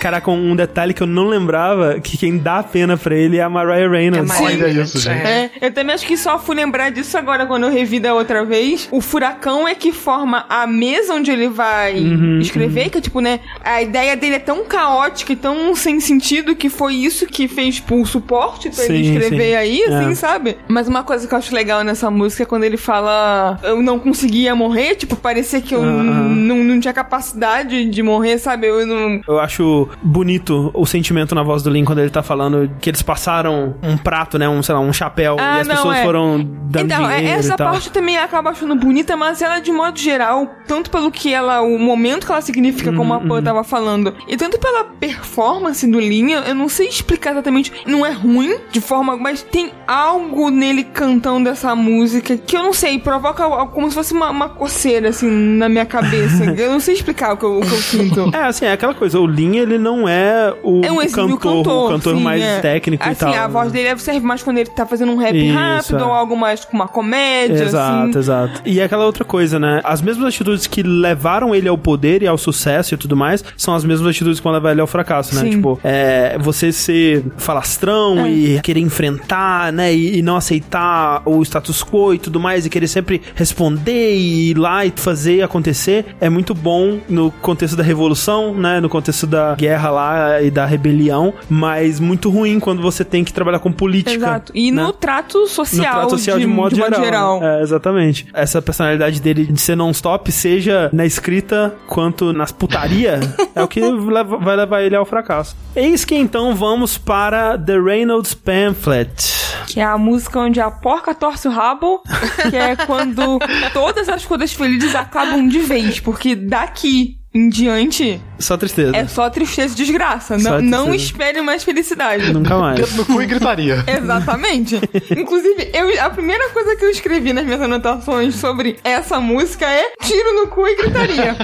Caraca, 0.02 0.32
um 0.32 0.56
detalhe 0.56 0.92
que 0.92 1.00
eu 1.00 1.06
não 1.06 1.28
lembrava, 1.28 2.00
que 2.00 2.18
quem 2.18 2.36
dá 2.36 2.58
a 2.58 2.62
pena 2.64 2.96
pra 2.96 3.14
ele 3.14 3.36
é 3.36 3.42
a 3.42 3.48
Mariah 3.48 3.88
Reynolds. 3.88 4.32
Sim. 4.32 4.44
Olha 4.44 4.66
isso, 4.68 4.98
gente. 4.98 5.14
É, 5.24 5.50
eu 5.60 5.70
também 5.72 5.94
acho 5.94 6.04
que 6.04 6.16
só 6.16 6.40
fui 6.40 6.56
lembrar 6.56 6.90
disso 6.90 7.16
agora 7.16 7.46
quando 7.46 7.66
eu 7.66 7.70
revi 7.70 8.00
da 8.00 8.12
outra 8.12 8.44
vez. 8.44 8.88
O 8.90 9.00
furacão 9.00 9.68
é 9.68 9.76
que 9.76 9.92
forma 9.92 10.44
a 10.48 10.66
mesa 10.66 11.14
onde 11.14 11.30
ele 11.30 11.48
vai 11.48 11.94
Uhum, 12.00 12.40
escrever, 12.40 12.90
que 12.90 13.00
tipo, 13.00 13.20
né, 13.20 13.38
a 13.64 13.80
ideia 13.80 14.16
dele 14.16 14.34
é 14.34 14.38
tão 14.40 14.64
caótica 14.64 15.34
e 15.34 15.36
tão 15.36 15.72
sem 15.76 16.00
sentido 16.00 16.56
que 16.56 16.68
foi 16.68 16.94
isso 16.94 17.24
que 17.26 17.46
fez 17.46 17.76
tipo, 17.76 18.00
o 18.00 18.04
suporte 18.04 18.70
pra 18.70 18.84
ele 18.86 19.04
Sim, 19.04 19.12
escrever 19.18 19.50
sim. 19.50 19.54
aí, 19.54 19.84
assim, 19.84 20.10
É. 20.10 20.14
sabe? 20.16 20.56
Mas 20.66 20.88
uma 20.88 21.04
coisa 21.04 21.28
que 21.28 21.32
eu 21.32 21.38
acho 21.38 21.54
legal 21.54 21.84
nessa 21.84 22.10
música 22.10 22.42
é 22.42 22.46
quando 22.46 22.64
ele 22.64 22.76
fala 22.76 23.56
eu 23.62 23.80
não 23.80 24.00
conseguia 24.00 24.52
morrer, 24.56 24.96
tipo, 24.96 25.14
parecia 25.14 25.60
que 25.60 25.72
eu 25.76 25.82
Aham. 25.84 26.02
não, 26.02 26.56
não 26.56 26.80
tinha 26.80 26.92
capacidade 26.92 27.84
de 27.84 28.02
morrer, 28.02 28.38
sabe? 28.38 28.66
Eu 28.66 28.84
não... 28.84 29.20
Eu 29.28 29.38
acho 29.38 29.88
bonito 30.02 30.70
o 30.74 30.86
sentimento 30.86 31.34
na 31.34 31.42
voz 31.42 31.62
do 31.62 31.70
Lin 31.70 31.84
quando 31.84 31.98
ele 32.00 32.10
tá 32.10 32.22
falando 32.22 32.70
que 32.80 32.90
eles 32.90 33.02
passaram 33.02 33.74
um 33.82 33.96
prato, 33.96 34.38
né? 34.38 34.48
Um, 34.48 34.62
sei 34.62 34.74
lá, 34.74 34.80
um 34.80 34.92
chapéu. 34.92 35.36
Ah, 35.40 35.58
e 35.58 35.60
as 35.62 35.68
não, 35.68 35.74
pessoas 35.76 35.98
é. 35.98 36.02
foram 36.04 36.38
dando 36.64 36.84
Então, 36.86 37.10
é- 37.10 37.16
dinheiro 37.18 37.38
essa 37.40 37.54
e 37.54 37.56
tal. 37.56 37.70
parte 37.72 37.90
também 37.90 38.16
acaba 38.18 38.50
achando 38.50 38.74
bonita, 38.76 39.16
mas 39.16 39.42
ela, 39.42 39.58
de 39.60 39.72
modo 39.72 39.98
geral, 39.98 40.48
tanto 40.66 40.90
pelo 40.90 41.10
que 41.10 41.32
ela, 41.32 41.60
o 41.62 41.78
momento 41.78 42.26
que 42.26 42.32
ela 42.32 42.40
significa, 42.40 42.92
como 42.92 43.12
a 43.14 43.18
Uhum, 43.18 43.28
Pan 43.28 43.42
tava 43.42 43.64
falando, 43.64 44.14
e 44.28 44.36
tanto 44.36 44.58
pela 44.58 44.84
performance 44.84 45.86
do 45.86 46.00
Linha, 46.00 46.38
eu 46.46 46.54
não 46.54 46.68
sei 46.68 46.88
explicar 46.88 47.32
exatamente. 47.32 47.72
Não 47.86 48.04
é 48.04 48.10
ruim 48.12 48.56
de 48.70 48.80
forma, 48.80 49.16
mas 49.16 49.42
tem 49.42 49.70
algo 49.86 50.50
nele 50.50 50.84
cantando 50.84 51.48
essa 51.48 51.74
música 51.74 52.36
que 52.36 52.56
eu 52.56 52.62
não 52.62 52.72
sei, 52.72 52.98
provoca 52.98 53.44
como 53.66 53.88
se 53.88 53.94
fosse 53.94 54.12
uma, 54.12 54.30
uma 54.30 54.48
coceira, 54.48 55.08
assim, 55.10 55.28
na 55.30 55.68
minha 55.68 55.84
cabeça. 55.86 56.44
eu 56.56 56.70
não 56.72 56.80
sei 56.80 56.94
explicar 56.94 57.34
o 57.34 57.36
que 57.36 57.44
eu, 57.44 57.58
o 57.58 57.60
que 57.60 57.72
eu 57.72 57.78
sinto. 57.78 58.30
É, 58.34 58.44
assim, 58.44 58.64
é 58.64 58.72
aquela 58.72 58.94
coisa, 58.94 59.18
o 59.20 59.26
Lin, 59.26 59.56
ele 59.56 59.78
não 59.82 60.08
é 60.08 60.54
o 60.62 60.80
É 60.84 60.90
um 60.90 60.96
cantor, 61.06 61.38
cantor, 61.38 61.86
o 61.86 61.88
cantor 61.94 62.16
sim, 62.16 62.22
mais 62.22 62.42
é. 62.42 62.60
técnico 62.60 63.02
assim, 63.02 63.12
e 63.12 63.16
tal. 63.16 63.34
a 63.34 63.48
voz 63.48 63.72
dele 63.72 63.98
serve 63.98 64.20
mais 64.20 64.42
quando 64.42 64.58
ele 64.58 64.70
tá 64.70 64.86
fazendo 64.86 65.12
um 65.12 65.16
rap 65.16 65.34
Isso, 65.36 65.54
rápido 65.54 65.98
é. 65.98 66.04
ou 66.04 66.12
algo 66.12 66.36
mais 66.36 66.64
com 66.64 66.74
uma 66.76 66.88
comédia, 66.88 67.64
Exato, 67.64 68.08
assim. 68.10 68.18
exato. 68.18 68.62
E 68.64 68.80
é 68.80 68.84
aquela 68.84 69.04
outra 69.04 69.24
coisa, 69.24 69.58
né? 69.58 69.80
As 69.84 70.00
mesmas 70.00 70.26
atitudes 70.28 70.66
que 70.66 70.82
levaram 70.82 71.54
ele 71.54 71.68
ao 71.68 71.76
poder 71.76 72.22
e 72.22 72.26
ao 72.26 72.38
sucesso 72.38 72.94
e 72.94 72.96
tudo 72.96 73.16
mais, 73.16 73.44
são 73.56 73.74
as 73.74 73.84
mesmas 73.84 74.08
atitudes 74.08 74.38
que 74.38 74.44
vão 74.44 74.52
levar 74.52 74.70
ele 74.72 74.80
ao 74.80 74.86
fracasso, 74.86 75.34
né? 75.34 75.42
Sim. 75.42 75.50
Tipo, 75.50 75.78
é, 75.82 76.36
você 76.38 76.72
ser 76.72 77.24
falastrão 77.36 78.24
É. 78.26 78.30
e 78.30 78.60
querer 78.60 78.80
enfrentar, 78.80 79.72
né? 79.72 79.92
E, 79.94 80.18
e 80.18 80.22
não 80.22 80.36
aceitar 80.36 81.22
o 81.26 81.42
status 81.42 81.82
quo 81.82 82.14
e 82.14 82.18
tudo 82.18 82.38
mais, 82.40 82.64
e 82.66 82.70
querer 82.70 82.86
sempre 82.88 83.20
responder 83.34 84.14
e 84.14 84.50
ir 84.50 84.58
lá 84.58 84.84
e 84.86 84.92
fazer 84.94 85.42
acontecer, 85.42 86.04
é 86.20 86.28
muito 86.28 86.54
bom 86.54 86.98
no 87.08 87.30
contexto 87.30 87.76
da 87.76 87.82
revolução, 87.82 88.54
né? 88.54 88.80
No 88.80 88.88
contexto 88.88 89.26
da 89.26 89.54
guerra 89.54 89.71
lá 89.76 90.40
e 90.42 90.50
da 90.50 90.64
rebelião, 90.64 91.34
mas 91.48 92.00
muito 92.00 92.30
ruim 92.30 92.58
quando 92.60 92.82
você 92.82 93.04
tem 93.04 93.24
que 93.24 93.32
trabalhar 93.32 93.58
com 93.58 93.72
política. 93.72 94.14
Exato. 94.14 94.52
E 94.54 94.70
né? 94.70 94.82
no 94.82 94.92
trato 94.92 95.46
social, 95.46 95.94
no 95.94 95.98
trato 96.00 96.10
social 96.10 96.38
de, 96.38 96.46
modo 96.46 96.74
geral. 96.74 97.02
geral. 97.02 97.44
É, 97.44 97.62
exatamente. 97.62 98.26
Essa 98.32 98.60
personalidade 98.60 99.20
dele 99.20 99.46
de 99.46 99.60
ser 99.60 99.76
non-stop, 99.76 100.30
seja 100.30 100.90
na 100.92 101.04
escrita 101.04 101.74
quanto 101.86 102.32
nas 102.32 102.52
putaria, 102.52 103.20
é 103.54 103.62
o 103.62 103.68
que 103.68 103.80
leva- 103.80 104.36
vai 104.38 104.56
levar 104.56 104.82
ele 104.82 104.96
ao 104.96 105.04
fracasso. 105.04 105.56
Eis 105.74 106.04
que 106.04 106.14
então 106.14 106.54
vamos 106.54 106.98
para 106.98 107.58
The 107.58 107.78
Reynolds 107.78 108.34
Pamphlet. 108.34 109.42
Que 109.66 109.80
é 109.80 109.84
a 109.84 109.96
música 109.96 110.38
onde 110.38 110.60
a 110.60 110.70
porca 110.70 111.14
torce 111.14 111.48
o 111.48 111.50
rabo, 111.50 112.02
que 112.50 112.56
é 112.56 112.76
quando 112.76 113.38
todas 113.72 114.08
as 114.08 114.24
coisas 114.24 114.52
felizes 114.52 114.94
acabam 114.94 115.46
de 115.48 115.60
vez, 115.60 116.00
porque 116.00 116.34
daqui 116.34 117.21
em 117.34 117.48
diante 117.48 118.20
Só 118.38 118.56
tristeza. 118.58 118.94
é 118.94 119.06
só 119.06 119.30
tristeza 119.30 119.72
e 119.72 119.76
desgraça. 119.76 120.38
Só 120.38 120.50
Não, 120.50 120.60
não 120.60 120.84
tristeza. 120.90 121.04
espere 121.12 121.40
mais 121.42 121.64
felicidade. 121.64 122.30
Nunca 122.32 122.58
mais. 122.58 122.78
Dedo 122.78 122.94
no 122.96 123.04
cu 123.06 123.22
e 123.22 123.26
gritaria. 123.26 123.82
Exatamente. 123.86 124.78
Inclusive, 125.16 125.70
eu, 125.72 126.02
a 126.02 126.10
primeira 126.10 126.50
coisa 126.50 126.76
que 126.76 126.84
eu 126.84 126.90
escrevi 126.90 127.32
nas 127.32 127.44
minhas 127.44 127.60
anotações 127.60 128.34
sobre 128.34 128.76
essa 128.84 129.18
música 129.20 129.64
é 129.66 129.92
tiro 130.02 130.34
no 130.34 130.48
cu 130.48 130.66
e 130.66 130.76
gritaria. 130.76 131.34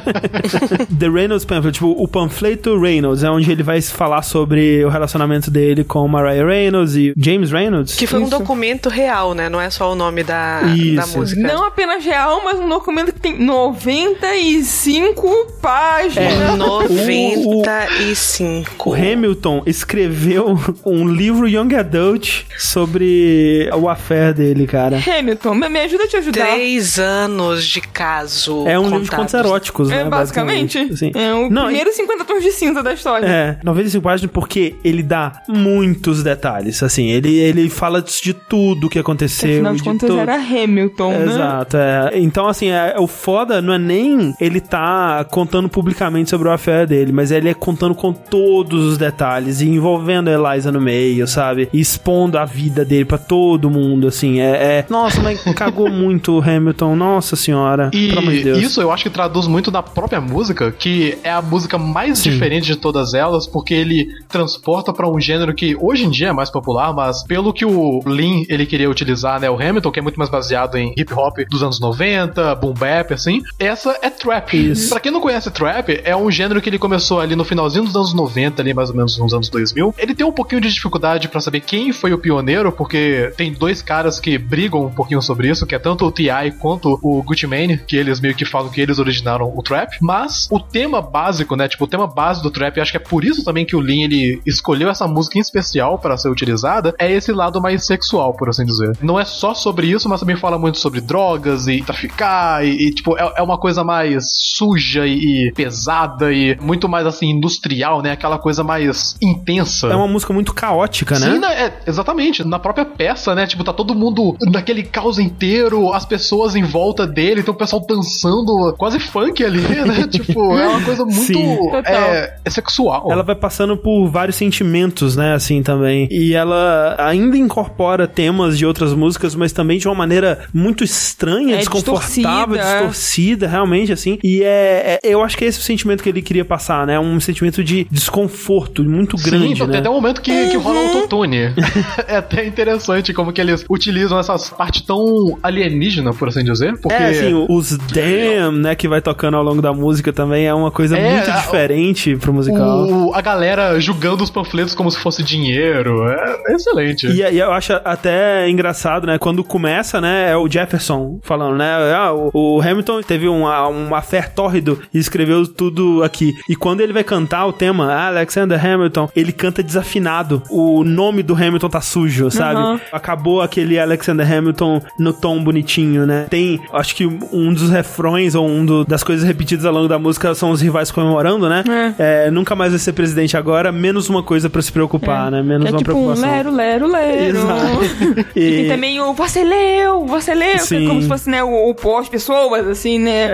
The 0.99 1.08
Reynolds 1.08 1.44
Pamphlet, 1.47 1.75
tipo, 1.75 1.89
o 1.91 2.07
panfleto 2.07 2.78
Reynolds, 2.78 3.23
é 3.23 3.31
onde 3.31 3.50
ele 3.50 3.62
vai 3.62 3.81
falar 3.81 4.23
sobre 4.23 4.84
o 4.84 4.89
relacionamento 4.91 5.50
dele 5.50 5.84
com 5.84 6.07
Mariah 6.07 6.47
Reynolds 6.47 6.94
e 6.97 7.15
James 7.17 7.50
Reynolds. 7.50 7.97
Que 7.97 8.07
foi 8.07 8.20
um 8.20 8.28
documento 8.28 8.89
real, 8.91 9.33
né? 9.34 9.49
Não 9.49 9.60
é 9.60 9.70
só 9.70 9.91
o 9.91 9.94
nome 9.94 10.23
da, 10.23 10.60
da 10.62 10.75
Isso. 10.75 11.18
música. 11.18 11.41
Não 11.41 11.65
apenas 11.65 12.05
real, 12.05 12.42
mas 12.44 12.58
um 12.58 12.68
documento 12.68 13.12
que 13.12 13.20
tem 13.20 13.39
95 13.39 15.47
páginas. 15.62 15.78
É. 16.17 16.55
95. 16.57 18.91
O 18.91 18.95
Hamilton 18.95 19.63
escreveu 19.67 20.59
um 20.85 21.07
livro 21.07 21.49
Young 21.49 21.75
Adult 21.75 22.43
sobre 22.59 23.69
o 23.75 23.89
affair 23.89 24.35
dele, 24.35 24.67
cara. 24.67 24.99
Hamilton, 24.99 25.55
me 25.55 25.81
ajuda 25.81 26.05
a 26.05 26.09
te 26.09 26.17
ajudar. 26.17 26.47
Três 26.47 26.99
anos 26.99 27.67
de 27.67 27.81
caso. 27.81 28.67
É 28.67 28.79
um 28.79 28.85
livro 28.85 29.03
de 29.03 29.11
contados. 29.11 29.33
contos 29.33 29.35
eróticos, 29.35 29.89
né? 29.89 30.01
É, 30.01 30.05
basicamente. 30.05 30.79
Assim. 30.79 31.11
É 31.15 31.33
o 31.33 31.51
Não, 31.51 31.65
primeiro 31.65 31.93
50 31.93 32.25
tons 32.25 32.43
de 32.43 32.53
cinza 32.53 32.83
da 32.83 32.93
história. 32.93 33.27
É, 33.27 33.59
95 33.63 34.03
páginas 34.03 34.31
porque 34.33 34.75
ele 34.85 35.03
dá 35.03 35.43
muitos 35.49 36.23
detalhes, 36.23 36.83
assim, 36.83 37.11
ele, 37.11 37.37
ele 37.37 37.71
fala 37.71 38.03
de 38.03 38.33
tudo 38.33 38.89
que 38.89 38.99
aconteceu. 38.99 39.55
Afinal 39.55 39.73
de 39.73 39.79
de 39.79 39.85
contas, 39.85 40.11
era 40.11 40.35
Hamilton, 40.35 41.13
né? 41.13 41.25
Exato, 41.25 41.77
é. 41.77 42.11
Então, 42.15 42.49
assim, 42.49 42.71
é, 42.71 42.97
o 42.99 43.07
foda 43.07 43.63
não 43.63 43.73
é 43.73 43.79
nem 43.79 44.35
ele 44.41 44.61
tá 44.61 45.25
contando 45.31 45.68
publicamente 45.69 46.31
sobre 46.31 46.49
o 46.49 46.53
affair 46.53 46.87
dele, 46.87 47.13
mas 47.13 47.31
ele 47.31 47.49
é 47.49 47.55
contando 47.55 47.95
com 47.95 48.13
todos 48.13 48.85
os 48.85 48.99
detalhes 48.99 49.61
e 49.61 49.69
envolvendo 49.69 50.29
a 50.29 50.33
Eliza 50.33 50.73
no 50.73 50.81
meio, 50.81 51.27
sabe? 51.27 51.69
E 51.73 51.81
expondo 51.81 52.39
a 52.39 52.45
vida 52.45 52.85
dele 52.85 53.05
pra 53.05 53.19
todo 53.19 53.71
mundo, 53.71 54.07
assim. 54.07 54.41
É, 54.41 54.79
é... 54.79 54.87
Nossa, 54.89 55.21
mas 55.21 55.43
cagou 55.55 55.91
muito 55.91 56.39
o 56.39 56.43
Hamilton, 56.43 56.97
nossa 56.97 57.37
senhora. 57.37 57.91
E 57.93 58.09
pelo 58.09 58.21
amor 58.21 58.33
de 58.33 58.45
Deus. 58.45 58.59
isso 58.59 58.81
eu 58.81 58.91
acho 58.91 59.05
que 59.05 59.11
traduz 59.11 59.47
muito 59.47 59.71
da 59.71 59.83
própria 59.83 60.21
música, 60.21 60.71
que 60.71 61.19
é 61.23 61.31
a 61.31 61.43
música 61.43 61.79
mais 61.79 62.19
Sim. 62.19 62.31
diferente 62.31 62.67
de 62.67 62.77
todas 62.77 63.15
elas, 63.15 63.47
porque 63.47 63.75
ele 63.75 64.09
transporta 64.29 64.93
pra 64.93 65.09
um 65.09 65.21
gênero 65.21 65.55
que 65.55 65.77
hoje 65.81 66.05
em 66.05 66.11
dia 66.11 66.29
é 66.29 66.33
mais 66.33 66.51
popular, 66.51 66.93
mas 66.93 67.23
pelo 67.25 67.53
que 67.53 67.65
o 67.65 68.01
Lin 68.07 68.45
ele 68.49 68.67
queria 68.67 68.91
utilizar, 68.91 69.41
né, 69.41 69.51
o 69.51 69.55
Hamilton, 69.55 69.91
que 69.91 69.99
é 69.99 70.03
muito 70.03 70.19
mais 70.19 70.31
baseado 70.31 70.77
em 70.77 70.93
hip 70.97 71.13
hop 71.15 71.39
dos 71.49 71.63
anos 71.63 71.81
90, 71.81 72.55
boom 72.57 72.75
bap, 72.75 73.13
assim, 73.13 73.43
essa 73.59 73.99
é 74.03 74.11
trap. 74.11 74.55
Isso. 74.55 74.91
Pra 74.91 75.01
quem 75.01 75.13
não 75.13 75.21
conhece 75.21 75.51
trap, 75.59 76.01
é 76.05 76.17
um 76.17 76.31
gênero 76.31 76.62
que 76.62 76.70
ele 76.70 76.78
começou 76.78 77.20
ali 77.20 77.35
no 77.35 77.45
finalzinho 77.45 77.85
dos 77.85 77.97
anos 77.97 78.15
90, 78.15 78.62
ali 78.62 78.73
mais 78.73 78.91
ou 78.91 78.97
menos 78.97 79.19
nos 79.19 79.35
anos 79.35 79.49
2000. 79.49 79.93
Ele 79.99 80.15
tem 80.15 80.25
um 80.25 80.31
pouquinho 80.31 80.61
de 80.61 80.73
dificuldade 80.73 81.27
pra 81.28 81.41
saber 81.41 81.61
quem 81.61 81.93
foi 81.93 82.12
o 82.12 82.19
pioneiro, 82.19 82.70
porque 82.70 83.33
tem 83.37 83.53
dois 83.53 83.83
caras 83.83 84.20
que 84.20 84.39
brigam 84.39 84.87
um 84.87 84.91
pouquinho 84.91 85.20
sobre 85.20 85.49
isso, 85.49 85.67
que 85.67 85.75
é 85.75 85.78
tanto 85.78 86.07
o 86.07 86.12
T.I. 86.12 86.53
quanto 86.53 86.97
o 87.03 87.20
Gucci 87.25 87.49
Mane, 87.49 87.77
que 87.77 87.97
eles 87.97 88.20
meio 88.20 88.37
que 88.37 88.45
falam 88.45 88.70
que 88.70 88.81
eles 88.81 89.01
originaram 89.01 89.53
o 89.53 89.61
trap, 89.61 89.97
mas 90.01 90.47
o 90.49 90.61
tema 90.61 91.03
básico, 91.03 91.57
né, 91.57 91.67
tipo, 91.67 91.85
o 91.85 91.89
tema 91.89 92.07
base 92.07 92.41
do 92.41 92.53
trap, 92.53 92.81
acho 92.81 92.93
que 92.93 92.97
é 92.97 93.01
por 93.01 93.25
isso 93.25 93.45
também 93.45 93.67
que 93.67 93.75
o 93.75 93.81
Lin, 93.81 94.05
ele 94.05 94.41
escolheu 94.47 94.89
essa 94.89 95.09
música 95.09 95.39
em 95.39 95.41
especial 95.41 95.99
para 95.99 96.17
ser 96.17 96.28
utilizada, 96.28 96.95
é 97.01 97.11
esse 97.11 97.33
lado 97.33 97.61
mais 97.61 97.85
sexual, 97.85 98.33
por 98.33 98.49
assim 98.49 98.65
dizer. 98.65 98.97
Não 99.03 99.19
é 99.19 99.25
só 99.25 99.55
sobre 99.55 99.89
isso, 99.89 100.09
mas 100.09 100.20
também 100.20 100.37
fala 100.37 100.57
muito 100.57 100.78
sobre 100.78 101.01
drogas 101.01 101.67
e 101.67 101.83
traficar 101.83 102.65
e, 102.65 102.89
e, 102.89 102.95
tipo, 102.95 103.19
é, 103.19 103.33
é 103.39 103.43
uma 103.43 103.59
coisa 103.59 103.83
mais 103.83 104.31
suja 104.57 105.05
e, 105.05 105.48
e 105.49 105.52
pesada 105.52 106.33
e 106.33 106.57
muito 106.60 106.89
mais, 106.89 107.07
assim, 107.07 107.31
industrial, 107.31 108.02
né, 108.02 108.12
aquela 108.12 108.39
coisa 108.39 108.62
mais 108.62 109.17
intensa. 109.23 109.89
É 109.89 109.97
uma 109.97 110.09
música 110.09 110.33
muito 110.33 110.52
caótica, 110.55 111.18
né? 111.18 111.33
Sim, 111.33 111.39
né? 111.39 111.65
É, 111.67 111.73
exatamente. 111.86 112.44
Na 112.44 112.59
própria 112.59 112.85
peça, 112.85 113.35
né? 113.35 113.47
Tipo, 113.47 113.65
tá 113.65 113.73
todo 113.73 113.94
mundo 113.94 114.36
naquele 114.51 114.83
caos 114.83 115.18
inteiro, 115.18 115.93
as 115.93 116.05
pessoas 116.05 116.55
em 116.55 116.62
volta 116.62 117.07
dele, 117.07 117.43
tem 117.43 117.52
o 117.52 117.57
pessoal 117.57 117.85
dançando 117.86 118.75
quase 118.78 118.99
funk 119.01 119.44
ali, 119.44 119.60
né? 119.60 120.07
tipo, 120.10 120.57
é 120.57 120.68
uma 120.68 120.83
coisa 120.83 121.05
muito. 121.05 121.18
Sim. 121.23 121.59
É, 121.85 122.35
é 122.44 122.51
sexual. 122.51 123.09
Ela 123.10 123.23
vai 123.23 123.35
passando 123.35 123.77
por 123.77 124.09
vários 124.09 124.36
sentimentos, 124.36 125.17
né, 125.17 125.35
assim 125.35 125.62
também. 125.62 126.09
E 126.10 126.35
ela 126.35 126.97
ainda 126.99 127.36
incorpora 127.36 128.07
temas 128.07 128.59
de 128.59 128.67
outras 128.67 128.93
músicas, 128.94 129.35
mas 129.35 129.52
também 129.52 129.78
de 129.78 129.89
uma 129.89 129.94
maneira 129.94 130.47
muito 130.52 130.85
estranha, 130.85 131.55
É 131.55 131.59
desconfortável, 131.59 132.55
distorcida, 132.57 132.59
é. 132.59 132.77
distorcida, 132.78 133.49
realmente, 133.49 133.93
assim. 133.93 134.18
E 134.23 134.43
é, 134.43 134.99
é- 135.02 135.09
eu 135.09 135.23
acho 135.23 135.36
que 135.39 135.44
é 135.44 135.49
esse 135.49 135.60
o 135.60 135.62
sentimento 135.62 136.02
que 136.02 136.08
ele 136.08 136.20
queria 136.20 136.44
passar, 136.44 136.84
né? 136.84 136.99
Um 136.99 137.20
sentimento 137.20 137.62
de 137.62 137.86
desconforto 137.91 138.83
muito 138.83 139.17
grande, 139.17 139.47
Sim, 139.47 139.52
então, 139.52 139.67
né? 139.68 139.73
tem 139.75 139.81
até 139.81 139.89
um 139.89 139.94
momento 139.94 140.20
que, 140.20 140.49
que 140.49 140.57
rola 140.57 140.81
autotune. 140.81 141.55
é 142.08 142.17
até 142.17 142.44
interessante 142.44 143.15
como 143.15 143.33
que 143.33 143.41
eles 143.41 143.65
utilizam 143.70 144.18
essas 144.18 144.50
partes 144.50 144.83
tão 144.83 145.39
alienígena, 145.41 146.12
por 146.12 146.26
assim 146.26 146.42
dizer. 146.42 146.76
Porque. 146.81 146.92
É, 147.00 147.10
assim, 147.10 147.47
os 147.49 147.78
damn, 147.78 148.58
né, 148.60 148.75
que 148.75 148.89
vai 148.89 149.00
tocando 149.00 149.36
ao 149.36 149.44
longo 149.44 149.62
da 149.62 149.73
música 149.73 150.12
também 150.12 150.47
é 150.47 150.52
uma 150.52 150.73
coisa 150.73 150.99
É, 150.99 151.12
muito 151.15 151.31
a- 151.31 151.36
diferente 151.36 152.17
pro 152.17 152.33
musical. 152.33 152.86
o- 152.89 153.15
a 153.15 153.20
galera 153.20 153.78
julgando 153.78 154.25
os 154.25 154.31
panfletos 154.31 154.75
como 154.75 154.91
se 154.91 154.99
fosse 154.99 155.23
dinheiro. 155.23 156.02
É, 156.08 156.36
é 156.49 156.55
excelente. 156.57 157.07
E, 157.07 157.20
e 157.23 157.39
eu 157.39 157.52
acho 157.52 157.75
até 157.84 158.50
engraçado, 158.50 159.07
né? 159.07 159.18
Quando 159.18 159.44
começa, 159.44 160.00
né? 160.00 160.33
É 160.33 160.36
o 160.36 160.50
Jefferson 160.50 161.20
falando, 161.23 161.57
né? 161.57 161.70
Ah, 161.94 162.12
o, 162.12 162.57
o 162.57 162.60
Hamilton 162.60 163.02
teve 163.02 163.28
um, 163.28 163.44
um 163.44 163.94
affair 163.94 164.33
tórrido 164.33 164.81
e 164.92 164.99
escreveu 164.99 165.18
tudo 165.49 166.03
aqui. 166.03 166.37
E 166.49 166.55
quando 166.57 166.81
ele 166.81 166.93
vai 166.93 167.05
cantar 167.05 167.47
o 167.47 167.53
tema 167.53 167.93
Alexander 167.93 168.65
Hamilton, 168.65 169.09
ele 169.15 169.33
canta 169.33 169.63
desafinado. 169.63 170.43
O 170.51 170.85
nome 170.85 171.23
do 171.23 171.35
Hamilton 171.35 171.69
tá 171.69 171.81
sujo, 171.81 172.31
sabe? 172.31 172.61
Uhum. 172.61 172.81
Acabou 172.93 173.41
aquele 173.43 173.79
Alexander 173.79 174.31
Hamilton 174.31 174.83
no 174.99 175.13
tom 175.13 175.43
bonitinho, 175.43 176.07
né? 176.07 176.27
Tem, 176.31 176.61
acho 176.73 176.95
que 176.95 177.07
um 177.07 177.53
dos 177.53 177.71
refrões 177.71 178.35
ou 178.35 178.47
um 178.49 178.65
do- 178.65 178.85
das 178.85 179.03
coisas 179.03 179.27
repetidas 179.27 179.65
ao 179.65 179.73
longo 179.73 179.89
da 179.89 179.99
música 179.99 180.35
são 180.35 180.51
os 180.51 180.61
rivais 180.61 180.91
comemorando, 180.91 181.49
né? 181.49 181.65
É, 181.99 182.31
nunca 182.31 182.55
mais 182.55 182.73
vai 182.73 182.79
ser 182.79 182.93
presidente 182.93 183.37
agora, 183.37 183.71
menos 183.73 184.09
uma 184.09 184.23
coisa 184.23 184.49
pra 184.51 184.61
se 184.63 184.71
preocupar, 184.73 185.31
né? 185.31 185.43
Menos 185.43 185.67
é 185.67 185.71
uma 185.71 185.79
tipo 185.79 185.91
um 185.93 185.95
preocupação. 185.95 186.31
lero, 186.31 186.51
lero, 186.51 186.87
lero. 186.87 187.37
Exato. 187.37 188.25
E 188.37 188.41
E- 188.49 188.57
tem 188.59 188.69
também 188.69 189.01
o 189.01 189.13
você 189.13 189.43
leu, 189.45 190.07
você 190.07 190.35
leu, 190.35 190.49
é 190.55 190.59
Sim. 190.59 190.87
como 190.89 191.03
se 191.03 191.09
fosse, 191.09 191.29
né, 191.31 191.43
o, 191.43 191.71
o 191.75 191.97
as 191.99 192.09
pessoas, 192.09 192.67
assim, 192.69 192.99
né? 192.99 193.25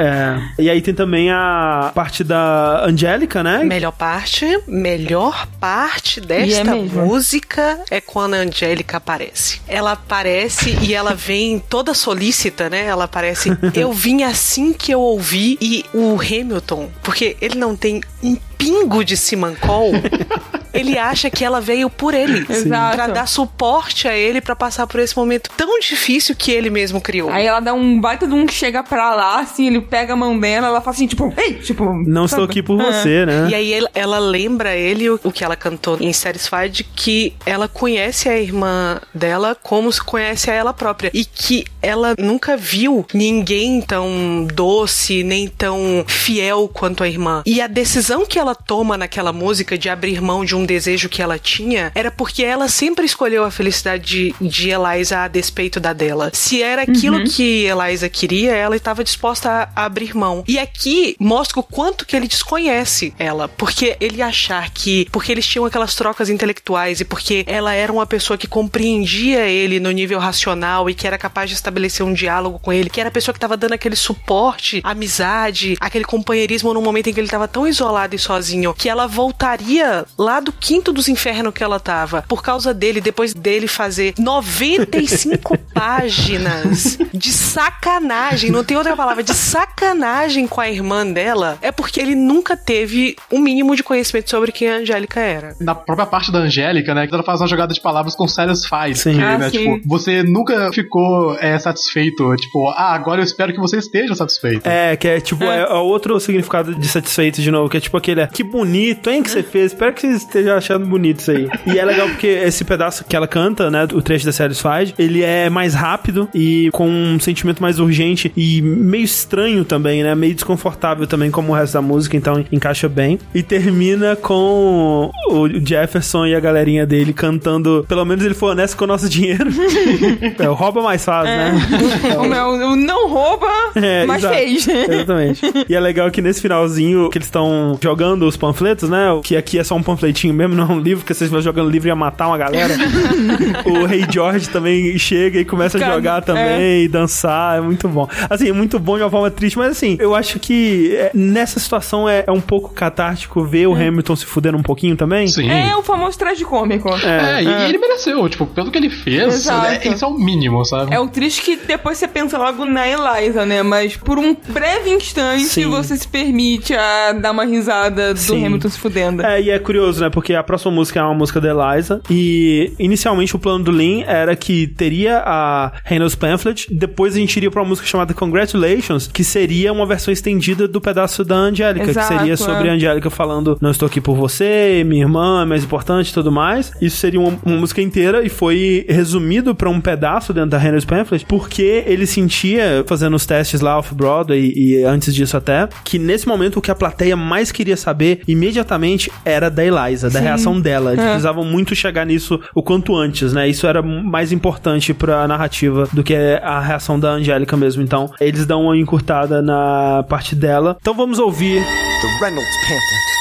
É. 0.59 0.63
E 0.63 0.71
aí 0.71 0.81
tem 0.81 0.95
também 0.95 1.31
a 1.31 1.74
parte 1.95 2.25
da 2.25 2.85
Angélica, 2.85 3.43
né? 3.43 3.65
Melhor 3.65 3.93
parte, 3.93 4.47
melhor 4.67 5.47
parte 5.61 6.21
desta 6.21 6.47
E 6.47 6.55
é 6.55 6.65
música 6.65 7.81
é 7.91 8.01
quando 8.01 8.35
a 8.35 8.39
Angélica 8.39 8.97
aparece. 8.97 9.61
Ela 9.67 9.93
aparece 9.93 10.77
e 10.81 10.95
ela 10.95 11.15
vem 11.15 11.59
toda 11.59 11.95
solícita, 11.95 12.69
né? 12.71 12.85
Ela 12.87 13.05
aparece. 13.05 13.51
eu 13.75 13.93
vim 13.93 14.23
assim 14.23 14.73
que 14.73 14.93
eu 14.93 15.01
ouvi 15.01 15.59
e 15.61 15.85
o 15.93 16.19
Hamilton, 16.21 16.91
porque 17.03 17.37
ele 17.41 17.57
não 17.57 17.75
tem 17.77 18.01
um 18.23 18.37
pingo 18.57 19.05
de 19.05 19.17
simancol. 19.17 19.93
Ele 20.75 20.99
acha 20.99 21.31
que 21.31 21.45
ela 21.45 21.61
veio 21.61 21.89
por 21.89 22.13
ele, 22.15 22.45
Exato. 22.51 22.97
pra 22.97 23.07
dar 23.07 23.27
suporte 23.29 24.09
a 24.09 24.17
ele 24.17 24.41
pra 24.41 24.55
passar 24.57 24.87
por 24.87 25.01
esse 25.01 25.17
momento 25.17 25.49
tão 25.57 25.79
difícil 25.79 26.35
que 26.37 26.51
ele 26.51 26.69
mesmo 26.71 27.01
criou. 27.01 27.31
Aí 27.31 27.47
ela 27.47 27.61
dá 27.61 27.73
um 27.73 28.01
baita 28.01 28.27
de 28.27 28.35
um 28.35 28.45
que 28.47 28.53
chega 28.55 28.83
pra 28.83 29.15
lá, 29.15 29.41
assim, 29.41 29.67
ele 29.67 29.81
pega 29.81 30.13
a 30.13 30.17
mão 30.17 30.39
dela, 30.39 30.67
ela 30.69 30.81
fala 30.81 30.95
assim, 30.95 31.07
tipo, 31.07 31.33
ei, 31.37 31.55
tipo... 31.55 31.85
Não 32.07 32.25
estou 32.25 32.45
aqui 32.45 32.63
por 32.63 32.81
É. 32.81 32.85
você, 32.93 33.25
né? 33.27 33.49
E 33.51 33.55
aí 33.55 33.73
ela, 33.73 33.91
ela 33.95 34.19
lembra 34.19 34.75
ele 34.77 35.09
o, 35.09 35.21
o 35.25 35.33
que 35.33 35.45
ela 35.45 35.57
cantou 35.57 35.97
em 36.01 36.13
Satisfied, 36.13 36.85
que 36.95 37.33
ela 37.47 37.69
conhece 37.69 38.29
a 38.29 38.37
irmã 38.39 39.01
dela 39.15 39.57
como 39.63 39.91
se 39.93 40.03
conhece 40.03 40.51
a 40.51 40.55
ela 40.55 40.73
própria. 40.73 41.11
E 41.15 41.25
que 41.25 41.65
ela 41.81 42.15
nunca 42.19 42.57
viu 42.57 43.07
ninguém 43.15 43.81
tão 43.81 44.47
doce, 44.53 45.23
nem 45.23 45.49
tão 45.49 46.05
fiel 46.07 46.69
quanto 46.73 47.03
a 47.03 47.09
irmã. 47.09 47.43
E 47.47 47.61
a 47.61 47.67
decisão 47.67 48.25
que 48.27 48.39
ela 48.39 48.55
toma 48.55 48.97
naquela 48.97 49.33
música 49.33 49.77
de 49.77 49.89
abrir 49.89 50.21
mão 50.21 50.45
de 50.45 50.55
um 50.57 50.64
desejo 50.67 51.09
que 51.09 51.23
ela 51.23 51.39
tinha 51.39 51.93
era 51.95 52.11
porque 52.11 52.43
ela 52.45 52.69
sempre 52.69 53.05
escolheu 53.07 53.45
a 53.45 53.51
felicidade 53.51 54.05
de, 54.05 54.35
de 54.49 54.71
Eliza 54.71 55.21
a 55.21 55.29
despeito 55.29 55.79
da 55.81 55.93
dela. 55.93 56.31
Se 56.33 56.63
era 56.63 56.83
aquilo 56.83 57.19
Uhum. 57.19 57.25
que 57.25 57.67
Eliza 57.67 58.09
queria, 58.09 58.53
ela 58.53 58.77
estava 58.77 59.05
disposta 59.05 59.69
a 59.75 59.85
abrir 59.85 60.15
mão. 60.17 60.43
E 60.49 60.59
aqui 60.59 61.15
mostra 61.19 61.61
o 61.61 61.63
quanto 61.63 62.05
que 62.07 62.17
ele 62.17 62.27
desconhece 62.29 63.15
ela, 63.19 63.47
porque 63.49 63.97
ele 64.01 64.21
achar 64.23 64.71
que 64.71 65.07
porque 65.13 65.31
eles 65.33 65.47
tinham 65.47 65.65
aquelas 65.65 65.95
trocas 65.95 66.29
intelectuais 66.29 67.01
e 67.01 67.05
porque 67.05 67.45
ela 67.47 67.73
era 67.75 67.93
uma 67.93 68.07
pessoa 68.07 68.37
que 68.37 68.47
compreendia 68.47 69.47
ele 69.47 69.79
no 69.81 69.91
nível 69.91 70.19
racional 70.19 70.89
e 70.91 70.95
que 70.95 71.07
era 71.07 71.17
capaz 71.19 71.51
de 71.51 71.57
estabelecer 71.57 72.05
um 72.05 72.13
diálogo 72.13 72.59
com 72.59 72.73
ele, 72.73 72.91
que 72.91 73.01
era 73.01 73.09
a 73.09 73.13
pessoa 73.13 73.33
que 73.33 73.39
estava 73.39 73.57
dando 73.57 73.73
aquele 73.75 73.97
suporte, 73.97 74.81
amizade, 74.85 75.77
aquele 75.81 76.05
companheirismo 76.05 76.73
no 76.75 76.81
momento 76.83 77.09
em 77.09 77.15
que 77.15 77.21
ele 77.21 77.27
estava 77.27 77.47
tão 77.49 77.67
isolado 77.67 78.15
e 78.15 78.19
sozinho, 78.19 78.75
que 78.75 78.89
ela 78.89 79.07
voltaria 79.07 80.05
lá 80.19 80.41
do 80.41 80.53
quinto 80.61 80.93
dos 80.93 81.09
infernos 81.09 81.53
que 81.53 81.63
ela 81.63 81.81
tava, 81.81 82.25
por 82.29 82.43
causa 82.43 82.73
dele, 82.73 83.01
depois 83.01 83.35
dele 83.35 83.67
fazer 83.67 84.15
95 84.19 85.59
páginas 85.75 86.99
de 87.13 87.31
sacanagem, 87.33 88.51
não 88.51 88.65
tem 88.65 88.77
outra 88.77 88.97
palavra, 88.97 89.23
de 89.23 89.35
sacanagem 89.35 90.47
com 90.47 90.61
a 90.61 90.71
irmã 90.71 91.07
dela, 91.07 91.59
é 91.61 91.73
porque 91.73 92.01
ele 92.01 92.15
nunca 92.15 92.57
teve 92.57 93.17
um 93.31 93.41
mínimo 93.41 93.75
de 93.75 93.83
conhecimento 93.83 94.31
sobre 94.31 94.53
quem 94.53 94.69
a 94.71 94.77
Angélica 94.77 95.21
era. 95.21 95.57
Na 95.61 95.75
própria 95.75 96.07
parte 96.07 96.31
da 96.31 96.39
Angélica, 96.41 96.95
né? 96.95 97.07
Que 97.07 97.15
ela 97.15 97.23
faz 97.23 97.41
uma 97.41 97.47
jogada 97.49 97.73
de 97.73 97.81
palavras 97.81 98.15
com 98.15 98.27
satisfied. 98.29 98.99
Sim. 98.99 99.15
Que, 99.15 99.23
Ah, 99.23 99.39
né, 99.39 99.51
sim. 99.51 99.59
tipo, 99.59 99.89
você 99.89 100.23
nunca 100.23 100.73
ficou 100.73 101.35
é, 101.39 101.59
satisfeito. 101.59 102.35
Tipo, 102.37 102.69
ah, 102.71 102.95
agora 102.95 103.21
eu 103.21 103.25
espero 103.25 103.53
que 103.53 103.61
você 103.61 103.79
esteja 103.79 104.15
satisfeito. 104.15 104.67
É, 104.67 104.97
que 104.97 105.09
é 105.09 105.21
tipo, 105.21 105.45
é. 105.45 105.63
é 105.63 105.75
outro 105.75 106.19
significado 106.21 106.75
de 106.75 106.89
satisfeito 106.89 107.41
de 107.41 107.51
novo, 107.51 107.69
que 107.69 107.77
é 107.77 107.81
tipo 107.81 107.97
aquele, 107.97 108.27
que 108.29 108.43
bonito, 108.43 109.11
hein, 109.11 109.23
que 109.23 109.31
você 109.31 109.43
fez, 109.43 109.73
espero 109.73 109.93
que 109.95 110.03
você 110.03 110.09
esteja 110.09 110.44
achando 110.51 110.87
bonito 110.87 111.21
isso 111.21 111.31
aí. 111.31 111.49
E 111.67 111.79
é 111.79 111.85
legal 111.85 112.09
porque 112.09 112.27
esse 112.27 112.65
pedaço 112.65 113.05
que 113.05 113.15
ela 113.17 113.27
canta, 113.27 113.71
né, 113.71 113.87
o 113.93 114.03
trecho 114.03 114.25
da 114.27 114.33
Satisfied, 114.33 114.95
ele 114.99 115.23
é 115.23 115.49
mais 115.51 115.75
rápido 115.75 116.29
e 116.35 116.69
com 116.73 116.89
um 116.89 117.19
sentimento 117.21 117.63
mais 117.63 117.79
urgente 117.79 118.33
e 118.37 118.61
meio 118.63 119.05
estranho 119.05 119.65
também, 119.65 120.03
né, 120.03 120.15
meio 120.15 120.35
desconfortável 120.35 121.07
também 121.07 121.31
como 121.31 121.53
o 121.53 121.55
resto 121.55 121.75
da 121.75 121.83
música, 121.83 122.17
então 122.17 122.45
encaixa 122.51 122.89
bem. 122.89 123.19
E 123.35 123.43
termina 123.43 124.17
com 124.17 125.11
o 125.31 125.49
Jefferson 125.67 126.27
e 126.27 126.35
a 126.35 126.41
galerinha 126.41 126.87
dele 126.87 127.13
cantando, 127.13 127.85
pelo 127.89 128.05
menos 128.05 128.25
ele 128.25 128.35
foi 128.35 128.51
honesto 128.51 128.77
com 128.77 128.85
o 128.85 128.89
nosso 128.89 129.09
dinheiro. 129.09 129.51
é, 130.39 130.49
o 130.49 130.55
rouba 130.55 130.83
mais 130.83 131.05
fácil, 131.05 131.35
né? 131.35 131.55
O 132.19 132.25
meu 132.25 132.77
não 132.77 133.09
rouba, 133.09 133.47
É, 133.75 134.05
mas 134.07 134.19
exato. 134.23 134.35
fez. 134.35 134.69
Exatamente. 134.69 135.43
E 135.69 135.75
é 135.75 135.81
legal 135.81 136.11
que 136.11 136.21
nesse 136.23 136.41
finalzinho 136.41 137.09
que 137.11 137.19
eles 137.19 137.27
estão 137.27 137.79
jogando 137.81 138.27
os 138.27 138.37
panfletos, 138.37 138.89
né? 138.89 139.09
Que 139.23 139.37
aqui 139.37 139.59
é 139.59 139.65
só 139.65 139.75
um 139.77 139.83
panfletinho 139.83 140.34
mesmo, 140.35 140.55
não 140.55 140.65
é 140.65 140.73
um 140.73 140.81
livro, 140.81 141.01
porque 141.01 141.15
vocês 141.15 141.31
vão 141.31 141.41
jogando 141.41 141.71
livro 141.71 141.89
e 141.89 141.91
ia 141.91 141.97
matar 141.97 142.29
uma 142.29 142.39
galera. 142.39 142.75
o 143.65 143.87
Rei 143.87 144.05
George 144.11 144.49
também 144.49 144.97
chega 144.99 145.41
e 145.41 145.45
começa 145.45 145.79
a 145.79 145.81
Cara, 145.81 145.95
jogar 145.95 146.23
também 146.23 146.85
e 146.85 146.89
dançar, 146.89 147.59
é 147.59 147.61
muito 147.61 147.89
bom. 147.89 148.09
Assim, 148.29 148.49
é 148.49 148.53
muito 148.53 148.79
bom 148.79 148.97
de 148.97 149.03
uma 149.03 149.11
forma 149.11 149.31
triste, 149.31 149.57
mas 149.57 149.71
assim, 149.71 149.97
eu 149.99 150.15
acho 150.15 150.39
que 150.39 150.95
é, 150.97 151.11
nessa 151.15 151.59
situação 151.59 152.09
é, 152.09 152.25
é 152.27 152.33
um 152.33 152.41
pouco 152.41 152.73
catártico 152.75 153.43
ver 153.45 153.67
o 153.67 153.75
Hamilton 153.75 154.17
se 154.17 154.27
fudendo 154.27 154.59
um 154.59 154.63
pouquinho 154.63 154.97
também. 154.97 155.27
Sim. 155.27 155.51
É 155.51 155.75
o 155.77 155.83
famoso 155.83 156.19
tragicômico. 156.19 156.89
É, 157.05 157.43
e 157.43 157.55
e 157.65 157.69
ele 157.69 157.79
mereceu, 157.79 158.29
tipo, 158.29 158.47
pelo 158.47 158.71
que 158.71 158.79
ele 158.79 158.91
fez, 158.91 159.35
Exato. 159.35 159.67
é, 159.67 159.89
isso 159.89 160.05
é 160.05 160.09
o 160.09 160.15
mínimo, 160.15 160.65
sabe? 160.65 160.95
É 160.95 161.01
o 161.01 161.09
triste 161.09 161.43
que 161.43 161.57
depois 161.57 161.99
você 161.99 162.09
pensa 162.09 162.37
logo 162.39 162.65
na 162.65 162.87
Eliza, 162.89 163.47
né? 163.47 163.63
Mas 163.63 163.97
por 163.97 164.19
um 164.19 164.37
breve 164.49 164.91
instante 164.91 165.45
Sim. 165.45 165.67
você 165.67 165.97
se 165.97 166.07
permite 166.07 166.75
a 166.75 167.13
dar 167.13 167.33
uma 167.33 167.45
risada 167.45 168.15
do 168.15 168.21
Sim. 168.21 168.45
Hamilton 168.45 168.69
se 168.69 168.79
fudendo. 168.79 169.23
É, 169.23 169.41
e 169.41 169.51
é 169.51 169.59
curioso, 169.59 170.03
né? 170.03 170.11
Porque 170.11 170.24
a 170.33 170.43
próxima 170.43 170.73
música 170.73 171.01
é 171.01 171.03
uma 171.03 171.15
música 171.15 171.41
da 171.41 171.49
Eliza. 171.49 172.01
E 172.09 172.73
inicialmente 172.79 173.37
o 173.37 173.39
plano 173.39 173.65
do 173.65 173.71
Lin 173.71 174.03
era 174.07 174.35
que 174.37 174.67
teria 174.67 175.23
a 175.25 175.73
Reynolds 175.85 176.15
Pamphlet. 176.15 176.67
Depois 176.71 177.15
a 177.15 177.19
gente 177.19 177.37
iria 177.37 177.51
pra 177.51 177.61
uma 177.63 177.69
música 177.69 177.87
chamada 177.87 178.15
Congratulations, 178.15 179.07
que 179.07 179.25
seria 179.25 179.73
uma 179.73 179.87
versão 179.87 180.13
estendida 180.13 180.67
do 180.69 180.81
pedaço 180.81 181.25
da 181.25 181.37
Angélica, 181.37 181.93
que 181.93 182.03
seria 182.03 182.37
sobre 182.37 182.69
é. 182.69 182.71
a 182.71 182.75
Angélica 182.75 183.11
falando: 183.11 183.59
Não 183.61 183.71
estou 183.71 183.87
aqui 183.87 184.01
por 184.01 184.17
você, 184.17 184.83
minha 184.87 185.03
irmã 185.03 185.43
é 185.43 185.45
mais 185.45 185.65
importante 185.65 186.11
e 186.11 186.15
tudo 186.15 186.31
mais. 186.31 186.73
Isso 186.81 186.97
seria 186.97 187.21
uma, 187.21 187.39
uma 187.45 187.57
música 187.57 187.83
inteira 187.83 188.25
e 188.25 188.29
foi 188.29 188.87
resumido 188.89 189.55
pra 189.55 189.69
um 189.69 189.81
pedaço 189.81 190.33
dentro 190.33 190.51
da 190.51 190.59
Reynolds 190.59 190.85
Pamphlet, 190.85 191.25
porque 191.27 191.85
ele 191.87 192.07
sentia, 192.07 192.85
fazendo 192.87 193.15
os 193.15 193.27
testes 193.27 193.61
lá 193.61 193.79
off-Broadway 193.79 194.53
e, 194.55 194.65
e 194.65 194.85
antes 194.85 195.15
disso 195.15 195.37
até, 195.37 195.69
que 195.85 195.99
nesse 195.99 196.27
momento 196.27 196.59
o 196.59 196.63
que 196.63 196.71
a 196.71 196.75
plateia 196.75 197.17
mais 197.17 197.51
queria 197.51 197.77
saber 197.77 198.21
imediatamente 198.27 199.11
era 199.25 199.51
da 199.51 199.65
Eliza, 199.65 200.04
da 200.11 200.19
Sim. 200.19 200.25
reação 200.25 200.61
dela. 200.61 200.93
Eles 200.93 201.05
É. 201.05 201.09
precisavam 201.09 201.45
muito 201.45 201.75
chegar 201.75 202.05
nisso 202.07 202.41
o 202.55 202.63
quanto 202.63 202.97
antes, 202.97 203.33
né? 203.33 203.49
Isso 203.49 203.67
era 203.67 203.83
mais 203.83 204.33
importante 204.33 204.93
pra 204.95 205.27
narrativa 205.29 205.89
do 205.93 206.03
que 206.03 206.15
a 206.43 206.61
reação 206.61 206.99
da 206.99 207.11
Angélica 207.11 207.57
mesmo. 207.57 207.83
Então, 207.83 208.11
eles 208.21 208.47
dão 208.47 208.63
uma 208.65 208.77
encurtada 208.77 209.41
na 209.43 210.05
parte 210.09 210.35
dela. 210.35 210.77
Então 210.81 210.95
vamos 210.95 211.19
ouvir 211.19 211.63
The 211.63 212.25
Reynolds 212.25 212.57
pamphlet. 212.67 213.15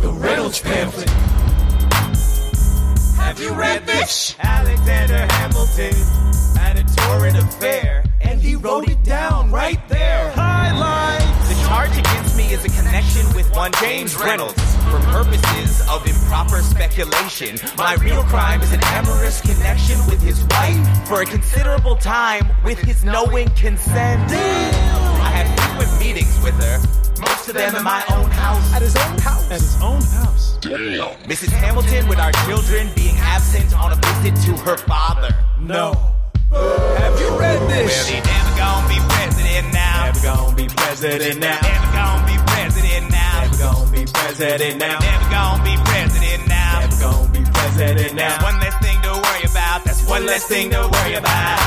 The 0.00 0.26
Reynolds 0.28 0.60
pamphlet. 0.60 1.10
Have 3.18 3.40
you 3.42 3.54
read 3.54 3.82
this? 3.86 4.36
Alexander 4.40 5.26
Hamilton 5.32 5.94
had 6.58 6.78
a 6.78 6.84
torrid 6.96 7.36
affair, 7.36 8.02
and 8.20 8.40
he 8.40 8.56
wrote 8.56 8.88
it 8.90 8.98
down 9.04 9.50
right 9.52 9.80
there. 9.88 10.32
One 13.54 13.72
James 13.80 14.16
Reynolds. 14.16 14.60
For 14.90 14.98
purposes 15.00 15.80
of 15.88 16.06
improper 16.06 16.60
speculation, 16.62 17.58
my 17.76 17.94
real 17.94 18.22
crime 18.24 18.60
is 18.60 18.72
an 18.72 18.80
amorous 18.84 19.40
connection 19.40 19.98
with 20.06 20.22
his 20.22 20.44
wife 20.44 21.08
for 21.08 21.22
a 21.22 21.26
considerable 21.26 21.96
time 21.96 22.50
with 22.64 22.78
his 22.78 23.04
knowing 23.04 23.48
consent. 23.50 24.30
I 24.32 25.30
had 25.30 25.46
frequent 25.60 26.00
meetings 26.00 26.38
with 26.42 26.54
her, 26.62 26.78
most 27.20 27.48
of 27.48 27.54
them 27.54 27.76
in 27.76 27.84
my 27.84 28.02
own 28.10 28.30
house. 28.30 28.74
At 28.74 28.82
his 28.82 28.96
own 28.96 29.18
house? 29.18 29.50
At 29.50 29.60
his 29.60 29.82
own 29.82 30.02
house. 30.02 30.58
Damn. 30.60 31.16
Mrs. 31.28 31.50
Hamilton, 31.50 32.08
with 32.08 32.18
our 32.18 32.32
children 32.46 32.90
being 32.94 33.16
absent 33.18 33.74
on 33.78 33.92
a 33.92 33.96
visit 33.96 34.34
to 34.46 34.56
her 34.62 34.76
father. 34.76 35.34
No. 35.60 35.94
Have 36.50 37.18
you 37.18 37.38
read 37.38 37.60
this? 37.70 38.10
Well, 38.10 38.14
he 38.14 38.20
never 38.20 38.56
gonna 38.58 38.88
be 38.88 39.00
president 39.08 39.72
now. 39.72 40.04
Never 40.04 40.20
gonna 40.22 40.56
be 40.56 40.68
president 40.68 41.40
now. 41.40 41.60
Never 41.62 41.92
gonna 41.92 42.26
be 42.26 42.36
president 42.36 42.36
now. 42.36 42.36
Never 42.36 42.51
gonna 43.62 43.90
be 43.90 44.04
president 44.06 44.78
now. 44.78 44.98
Never 44.98 45.30
gonna 45.30 45.62
be 45.62 45.74
president 45.86 46.48
now. 46.48 46.80
Never 46.80 46.98
gonna 47.00 47.30
be 47.30 47.42
president 47.54 48.14
now. 48.14 48.36
That's 48.36 48.42
one 48.42 48.58
less 48.58 48.76
thing 48.82 48.98
to 49.06 49.12
worry 49.24 49.44
about. 49.46 49.84
That's 49.84 50.02
one 50.06 50.26
less 50.26 50.44
thing 50.46 50.70
to 50.70 50.80
worry 50.94 51.14
about. 51.14 51.58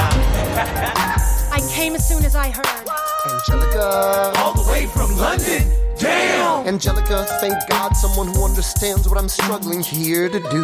I 1.58 1.60
came 1.72 1.96
as 1.96 2.08
soon 2.08 2.26
as 2.26 2.36
I 2.36 2.50
heard. 2.52 2.86
Angelica. 3.32 4.34
All 4.38 4.54
the 4.54 4.70
way 4.70 4.86
from 4.88 5.16
London. 5.18 5.64
Damn. 5.98 6.68
Angelica, 6.68 7.26
thank 7.40 7.56
God 7.70 7.96
someone 7.96 8.28
who 8.28 8.44
understands 8.44 9.08
what 9.08 9.18
I'm 9.18 9.30
struggling 9.30 9.82
here 9.82 10.28
to 10.28 10.40
do. 10.40 10.62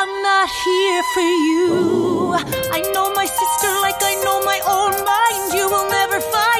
I'm 0.00 0.14
not 0.28 0.48
here 0.64 1.02
for 1.14 1.28
you. 1.46 2.34
I 2.76 2.80
know 2.92 3.14
my 3.14 3.26
sister 3.26 3.70
like 3.86 4.00
I 4.02 4.14
know 4.24 4.42
my 4.42 4.58
own 4.66 4.94
mind. 5.06 5.54
You 5.54 5.70
will 5.70 5.88
never 5.88 6.18
find 6.20 6.51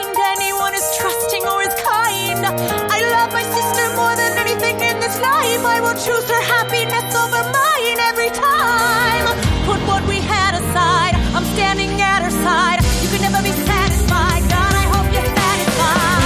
anything 5.17 5.63
life. 5.63 5.65
I 5.65 5.81
will 5.81 5.95
choose 5.95 6.29
her 6.31 6.43
happiness 6.43 7.15
over 7.15 7.43
mine 7.53 7.99
every 8.11 8.31
time. 8.31 9.27
Put 9.67 9.81
what 9.89 10.07
we 10.09 10.21
had 10.21 10.55
aside. 10.55 11.15
I'm 11.35 11.45
standing 11.55 12.01
at 12.01 12.23
her 12.23 12.31
side. 12.31 12.81
You 13.03 13.09
can 13.09 13.21
never 13.21 13.43
be 13.43 13.53
satisfied. 13.53 14.43
God, 14.49 14.73
I 14.73 14.87
hope 14.95 15.13
you're 15.13 15.25
satisfied. 15.25 16.23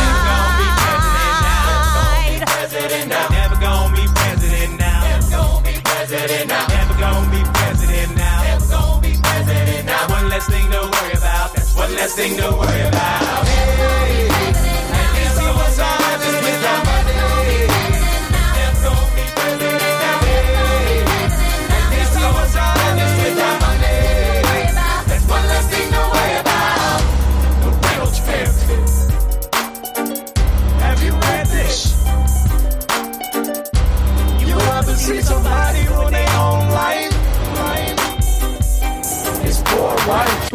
President 2.47 3.09
now. 3.09 3.29
Never 3.31 3.57
gonna 3.61 3.97
be 3.97 4.07
president 4.15 4.79
now. 4.79 5.01
Never 5.03 5.31
gonna 5.31 5.65
be 5.65 5.75
president 5.83 6.49
now. 6.49 6.67
Never 6.69 6.95
gonna 6.99 7.31
be 7.31 7.43
president 7.45 8.17
now. 8.17 8.43
Never 8.43 8.67
gonna 8.67 9.01
be 9.03 9.13
president 9.23 9.87
now. 9.87 10.09
One 10.09 10.29
less 10.29 10.47
thing 10.47 10.71
to 10.71 10.81
worry 10.81 11.13
about. 11.13 11.55
That's 11.55 11.75
one 11.75 11.95
less 11.95 12.15
thing 12.15 12.37
to 12.37 12.51
worry 12.53 12.83
about. 12.89 13.56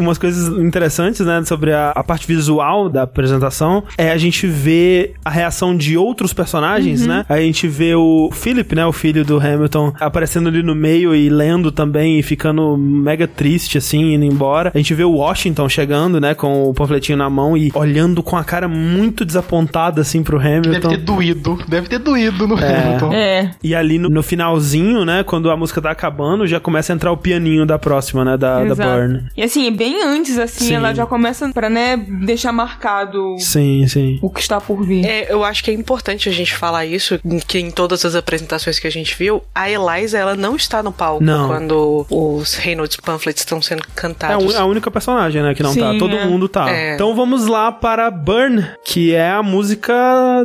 Umas 0.01 0.17
coisas 0.17 0.47
interessantes, 0.59 1.25
né, 1.25 1.43
sobre 1.45 1.71
a, 1.73 1.91
a 1.91 2.03
parte 2.03 2.27
visual 2.27 2.89
da 2.89 3.03
apresentação, 3.03 3.83
é 3.97 4.11
a 4.11 4.17
gente 4.17 4.47
ver 4.47 5.13
a 5.23 5.29
reação 5.29 5.75
de 5.75 5.97
outros 5.97 6.33
personagens, 6.33 7.01
Uhum. 7.01 7.07
né? 7.07 7.25
A 7.29 7.37
gente 7.39 7.67
vê 7.67 7.95
o 7.95 8.29
Philip, 8.31 8.75
né, 8.75 8.85
o 8.85 8.91
filho 8.91 9.23
do 9.25 9.37
Hamilton, 9.39 9.93
aparecendo 9.99 10.49
ali 10.49 10.61
no 10.63 10.75
meio 10.75 11.15
e 11.15 11.29
lendo 11.29 11.71
também 11.71 12.19
e 12.19 12.23
ficando 12.23 12.77
mega 12.77 13.27
triste, 13.27 13.77
assim, 13.77 14.13
indo 14.13 14.25
embora. 14.25 14.71
A 14.73 14.77
gente 14.77 14.93
vê 14.93 15.03
o 15.03 15.11
Washington 15.11 15.67
chegando, 15.69 16.19
né, 16.19 16.33
com 16.33 16.69
o 16.69 16.73
panfletinho 16.73 17.17
na 17.17 17.29
mão 17.29 17.55
e 17.57 17.71
olhando 17.73 18.21
com 18.23 18.35
a 18.37 18.43
cara 18.43 18.67
muito 18.67 19.23
desapontada, 19.25 20.01
assim, 20.01 20.23
pro 20.23 20.37
Hamilton. 20.39 20.71
Deve 20.71 20.87
ter 20.89 20.97
doído, 20.97 21.59
deve 21.67 21.87
ter 21.87 21.99
doído 21.99 22.47
no 22.47 22.55
Hamilton. 22.55 23.13
É. 23.13 23.51
E 23.63 23.73
ali 23.75 23.97
no, 23.97 24.09
no 24.09 24.23
finalzinho, 24.23 25.05
né, 25.05 25.23
quando 25.23 25.49
a 25.49 25.57
música 25.57 25.81
tá 25.81 25.91
acabando, 25.91 26.45
já 26.47 26.59
começa 26.59 26.91
a 26.91 26.95
entrar 26.95 27.11
o 27.11 27.17
pianinho 27.17 27.65
da 27.65 27.77
próxima, 27.79 28.23
né, 28.25 28.37
da, 28.37 28.63
da 28.63 28.71
Exato. 28.71 28.89
Burn. 28.89 29.23
E 29.35 29.43
assim, 29.43 29.71
bem 29.71 29.90
antes, 30.01 30.37
assim, 30.37 30.65
Sim. 30.65 30.75
ela 30.75 30.93
já 30.93 31.05
começa 31.05 31.49
pra, 31.49 31.69
né, 31.69 31.97
deixar 31.97 32.51
marcado 32.51 33.35
Sim, 33.39 33.87
sim. 33.87 34.19
o 34.21 34.29
que 34.29 34.39
está 34.39 34.59
por 34.61 34.83
vir. 34.85 35.05
É, 35.05 35.31
eu 35.31 35.43
acho 35.43 35.63
que 35.63 35.71
é 35.71 35.73
importante 35.73 36.29
a 36.29 36.31
gente 36.31 36.53
falar 36.55 36.85
isso, 36.85 37.19
que 37.47 37.59
em 37.59 37.71
todas 37.71 38.05
as 38.05 38.15
apresentações 38.15 38.79
que 38.79 38.87
a 38.87 38.91
gente 38.91 39.15
viu, 39.17 39.41
a 39.53 39.69
Eliza, 39.69 40.17
ela 40.17 40.35
não 40.35 40.55
está 40.55 40.81
no 40.83 40.91
palco 40.91 41.23
Não. 41.23 41.47
quando 41.47 42.05
os 42.09 42.55
Reynolds 42.55 42.97
Pamphlets 42.97 43.41
estão 43.41 43.61
sendo 43.61 43.81
É 43.83 43.85
cantados. 43.95 44.55
un- 44.55 44.57
a 44.57 44.65
única 44.65 44.91
personagem, 44.91 45.41
né, 45.41 45.53
que 45.55 45.63
não 45.63 45.73
Sim, 45.73 45.79
tá. 45.81 45.93
Todo 45.99 46.15
é. 46.15 46.25
mundo 46.25 46.47
tá. 46.47 46.69
É. 46.69 46.95
Então 46.95 47.15
vamos 47.15 47.47
lá 47.47 47.71
para 47.71 48.09
Burn, 48.11 48.65
que 48.85 49.13
é 49.15 49.31
a 49.31 49.41
música 49.43 49.93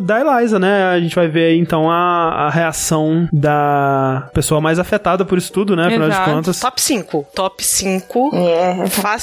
da 0.03 0.21
Eliza, 0.21 0.59
né? 0.59 0.85
A 0.91 1.01
gente 1.01 1.15
vai 1.15 1.29
ver 1.29 1.47
aí, 1.47 1.59
então, 1.59 1.91
a, 1.91 2.47
a 2.47 2.51
reação 2.51 3.29
da 3.33 4.29
pessoa 4.35 4.61
mais 4.61 4.79
afetada 4.79 5.25
por 5.25 5.39
isso 5.39 5.53
tudo, 5.53 5.75
né? 5.77 5.87
Afinal 5.87 6.09
de 6.11 6.21
contas. 6.25 6.61
Top 6.61 6.81
5. 6.81 7.27
Top 7.35 7.65
5. 7.65 8.31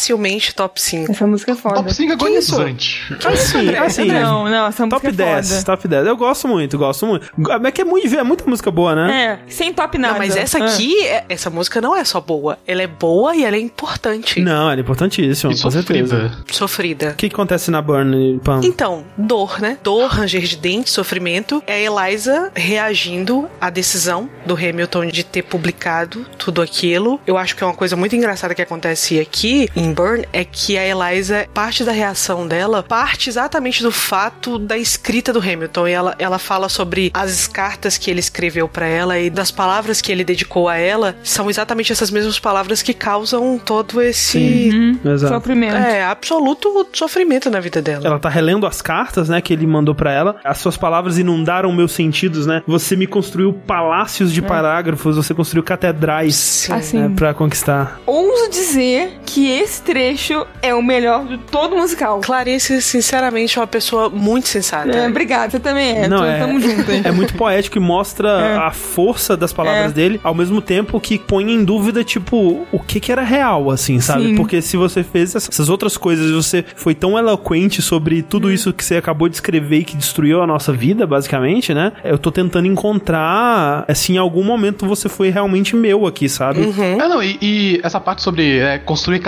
Facilmente 0.07 0.53
top 0.53 0.81
5. 0.81 1.11
Essa 1.13 1.25
música 1.25 1.53
é 1.53 1.55
foda. 1.55 1.75
Top 1.75 1.93
5 1.93 2.11
agonizante. 2.11 3.01
Assim, 3.25 3.69
assim, 3.75 4.05
Não, 4.07 4.49
não, 4.49 4.67
essa 4.67 4.85
top 4.87 5.05
música 5.07 5.23
é 5.23 5.25
10, 5.35 5.49
foda. 5.49 5.63
top 5.63 5.87
10. 5.87 6.07
Eu 6.07 6.17
gosto 6.17 6.47
muito, 6.49 6.77
gosto 6.77 7.05
muito. 7.07 7.31
É 7.65 7.71
que 7.71 7.81
é, 7.81 7.85
muito, 7.85 8.13
é 8.13 8.21
muita 8.23 8.43
música 8.45 8.69
boa, 8.69 8.93
né? 8.95 9.39
É, 9.45 9.49
sem 9.49 9.73
top 9.73 9.97
nada. 9.97 10.13
Não, 10.13 10.19
mas 10.19 10.35
essa 10.35 10.57
Ah. 10.61 10.65
aqui, 10.65 11.01
é- 11.05 11.23
essa 11.29 11.49
música 11.49 11.79
não 11.79 11.95
é 11.95 12.03
só 12.03 12.19
boa. 12.19 12.57
Ela 12.67 12.81
é 12.81 12.87
boa 12.87 13.33
e 13.33 13.45
ela 13.45 13.55
é 13.55 13.59
importante. 13.59 14.41
Não, 14.41 14.63
ela 14.69 14.75
é 14.75 14.81
importantíssima, 14.81 15.53
E 15.53 15.55
com 15.55 15.71
sofrida. 15.71 16.07
certeza. 16.09 16.31
Sofrida. 16.51 17.09
O 17.11 17.15
que, 17.15 17.29
que 17.29 17.35
acontece 17.35 17.71
na 17.71 17.81
Burn, 17.81 18.41
Pam? 18.43 18.59
Então, 18.61 19.05
dor, 19.17 19.61
né? 19.61 19.77
Dor, 19.81 20.09
ranger 20.09 20.41
de 20.41 20.57
dente, 20.57 20.89
sofrimento. 20.89 21.63
É 21.65 21.87
a 21.87 22.03
Eliza 22.05 22.51
reagindo 22.53 23.47
à 23.61 23.69
decisão 23.69 24.29
do 24.45 24.53
Hamilton 24.55 25.05
de 25.05 25.23
ter 25.23 25.43
publicado 25.43 26.25
tudo 26.37 26.61
aquilo. 26.61 27.21
Eu 27.25 27.37
acho 27.37 27.55
que 27.55 27.63
é 27.63 27.67
uma 27.67 27.73
coisa 27.75 27.95
muito 27.95 28.13
engraçada 28.15 28.53
que 28.53 28.61
acontece 28.61 29.17
aqui, 29.19 29.69
em 29.75 29.92
em 29.93 29.95
Burn 29.95 30.25
é 30.33 30.43
que 30.43 30.77
a 30.77 30.85
Eliza, 30.85 31.47
parte 31.53 31.83
da 31.83 31.91
reação 31.91 32.47
dela, 32.47 32.81
parte 32.83 33.29
exatamente 33.29 33.83
do 33.83 33.91
fato 33.91 34.57
da 34.57 34.77
escrita 34.77 35.31
do 35.31 35.39
Hamilton. 35.39 35.87
E 35.87 35.91
ela, 35.91 36.15
ela 36.17 36.39
fala 36.39 36.67
sobre 36.67 37.11
as 37.13 37.47
cartas 37.47 37.97
que 37.97 38.09
ele 38.09 38.19
escreveu 38.19 38.67
para 38.67 38.87
ela 38.87 39.19
e 39.19 39.29
das 39.29 39.51
palavras 39.51 40.01
que 40.01 40.11
ele 40.11 40.23
dedicou 40.23 40.67
a 40.67 40.77
ela, 40.77 41.15
são 41.23 41.49
exatamente 41.49 41.91
essas 41.91 42.09
mesmas 42.09 42.39
palavras 42.39 42.81
que 42.81 42.93
causam 42.93 43.59
todo 43.63 44.01
esse 44.01 44.97
exato. 45.05 45.35
Sofrimento. 45.35 45.75
é, 45.75 46.03
absoluto 46.03 46.87
sofrimento 46.93 47.49
na 47.49 47.59
vida 47.59 47.81
dela. 47.81 48.05
Ela 48.05 48.19
tá 48.19 48.29
relendo 48.29 48.65
as 48.65 48.81
cartas, 48.81 49.29
né, 49.29 49.41
que 49.41 49.53
ele 49.53 49.67
mandou 49.67 49.93
pra 49.93 50.11
ela. 50.11 50.37
As 50.43 50.57
suas 50.57 50.75
palavras 50.75 51.17
inundaram 51.17 51.71
meus 51.71 51.91
sentidos, 51.91 52.47
né? 52.47 52.63
Você 52.65 52.95
me 52.95 53.05
construiu 53.05 53.53
palácios 53.53 54.33
de 54.33 54.41
parágrafos, 54.41 55.15
você 55.15 55.33
construiu 55.33 55.63
catedrais 55.63 56.67
Assim. 56.71 56.97
né, 56.97 57.11
pra 57.15 57.33
conquistar. 57.33 57.99
Ouso 58.05 58.49
dizer 58.49 59.19
que 59.25 59.49
esse 59.49 59.82
trecho 59.83 60.45
é 60.61 60.73
o 60.73 60.81
melhor 60.81 61.25
de 61.25 61.37
todo 61.37 61.73
o 61.75 61.77
musical. 61.77 62.21
Clarice, 62.21 62.81
sinceramente, 62.81 63.57
é 63.57 63.61
uma 63.61 63.67
pessoa 63.67 64.09
muito 64.09 64.47
sensata. 64.47 64.89
É, 64.89 65.07
obrigada, 65.07 65.51
você 65.51 65.59
também 65.59 65.97
é. 66.03 66.07
Não, 66.07 66.17
Tô- 66.19 66.25
é, 66.25 66.39
Tamo 66.39 66.59
junto. 66.59 66.91
hein? 66.91 67.01
é 67.05 67.11
muito 67.11 67.33
poético 67.35 67.77
e 67.77 67.81
mostra 67.81 68.29
É. 68.53 68.57
a 68.57 68.71
força 68.71 69.35
das 69.37 69.51
palavras 69.53 69.91
É. 69.91 69.93
dele, 69.93 70.19
ao 70.23 70.33
mesmo 70.33 70.61
tempo 70.61 70.99
que 70.99 71.17
põe 71.19 71.51
em 71.51 71.63
dúvida, 71.63 72.03
tipo, 72.03 72.65
o 72.71 72.79
que 72.79 72.99
que 72.99 73.11
era 73.11 73.21
real, 73.23 73.69
assim, 73.71 73.99
sabe? 73.99 74.27
Sim. 74.29 74.35
Porque 74.35 74.61
se 74.61 74.77
você 74.77 75.03
fez 75.03 75.35
ess- 75.35 75.49
essas 75.49 75.69
outras 75.69 75.97
coisas 75.97 76.29
e 76.29 76.33
você 76.33 76.63
foi 76.75 76.93
tão 76.95 77.17
eloquente 77.17 77.81
sobre 77.81 78.21
tudo 78.21 78.51
isso 78.51 78.71
que 78.73 78.83
você 78.83 78.95
acabou 78.97 79.27
de 79.29 79.35
escrever 79.35 79.79
e 79.79 79.83
que 79.83 79.95
destruiu 79.97 80.41
a 80.41 80.47
nossa 80.47 80.71
vida, 80.73 81.05
basicamente, 81.05 81.73
né? 81.73 81.91
Eu 82.03 82.17
tô 82.17 82.31
tentando 82.31 82.67
encontrar, 82.67 83.85
assim, 83.87 84.15
em 84.15 84.17
algum 84.17 84.43
momento 84.43 84.85
você 84.87 85.07
foi 85.09 85.29
realmente 85.29 85.75
meu 85.75 86.05
aqui, 86.07 86.27
sabe? 86.29 86.61
É, 86.79 86.95
não, 87.07 87.21
e, 87.21 87.37
e 87.41 87.79
essa 87.83 87.99
parte 87.99 88.21
sobre 88.21 88.59
é, 88.59 88.77
construir 88.79 89.19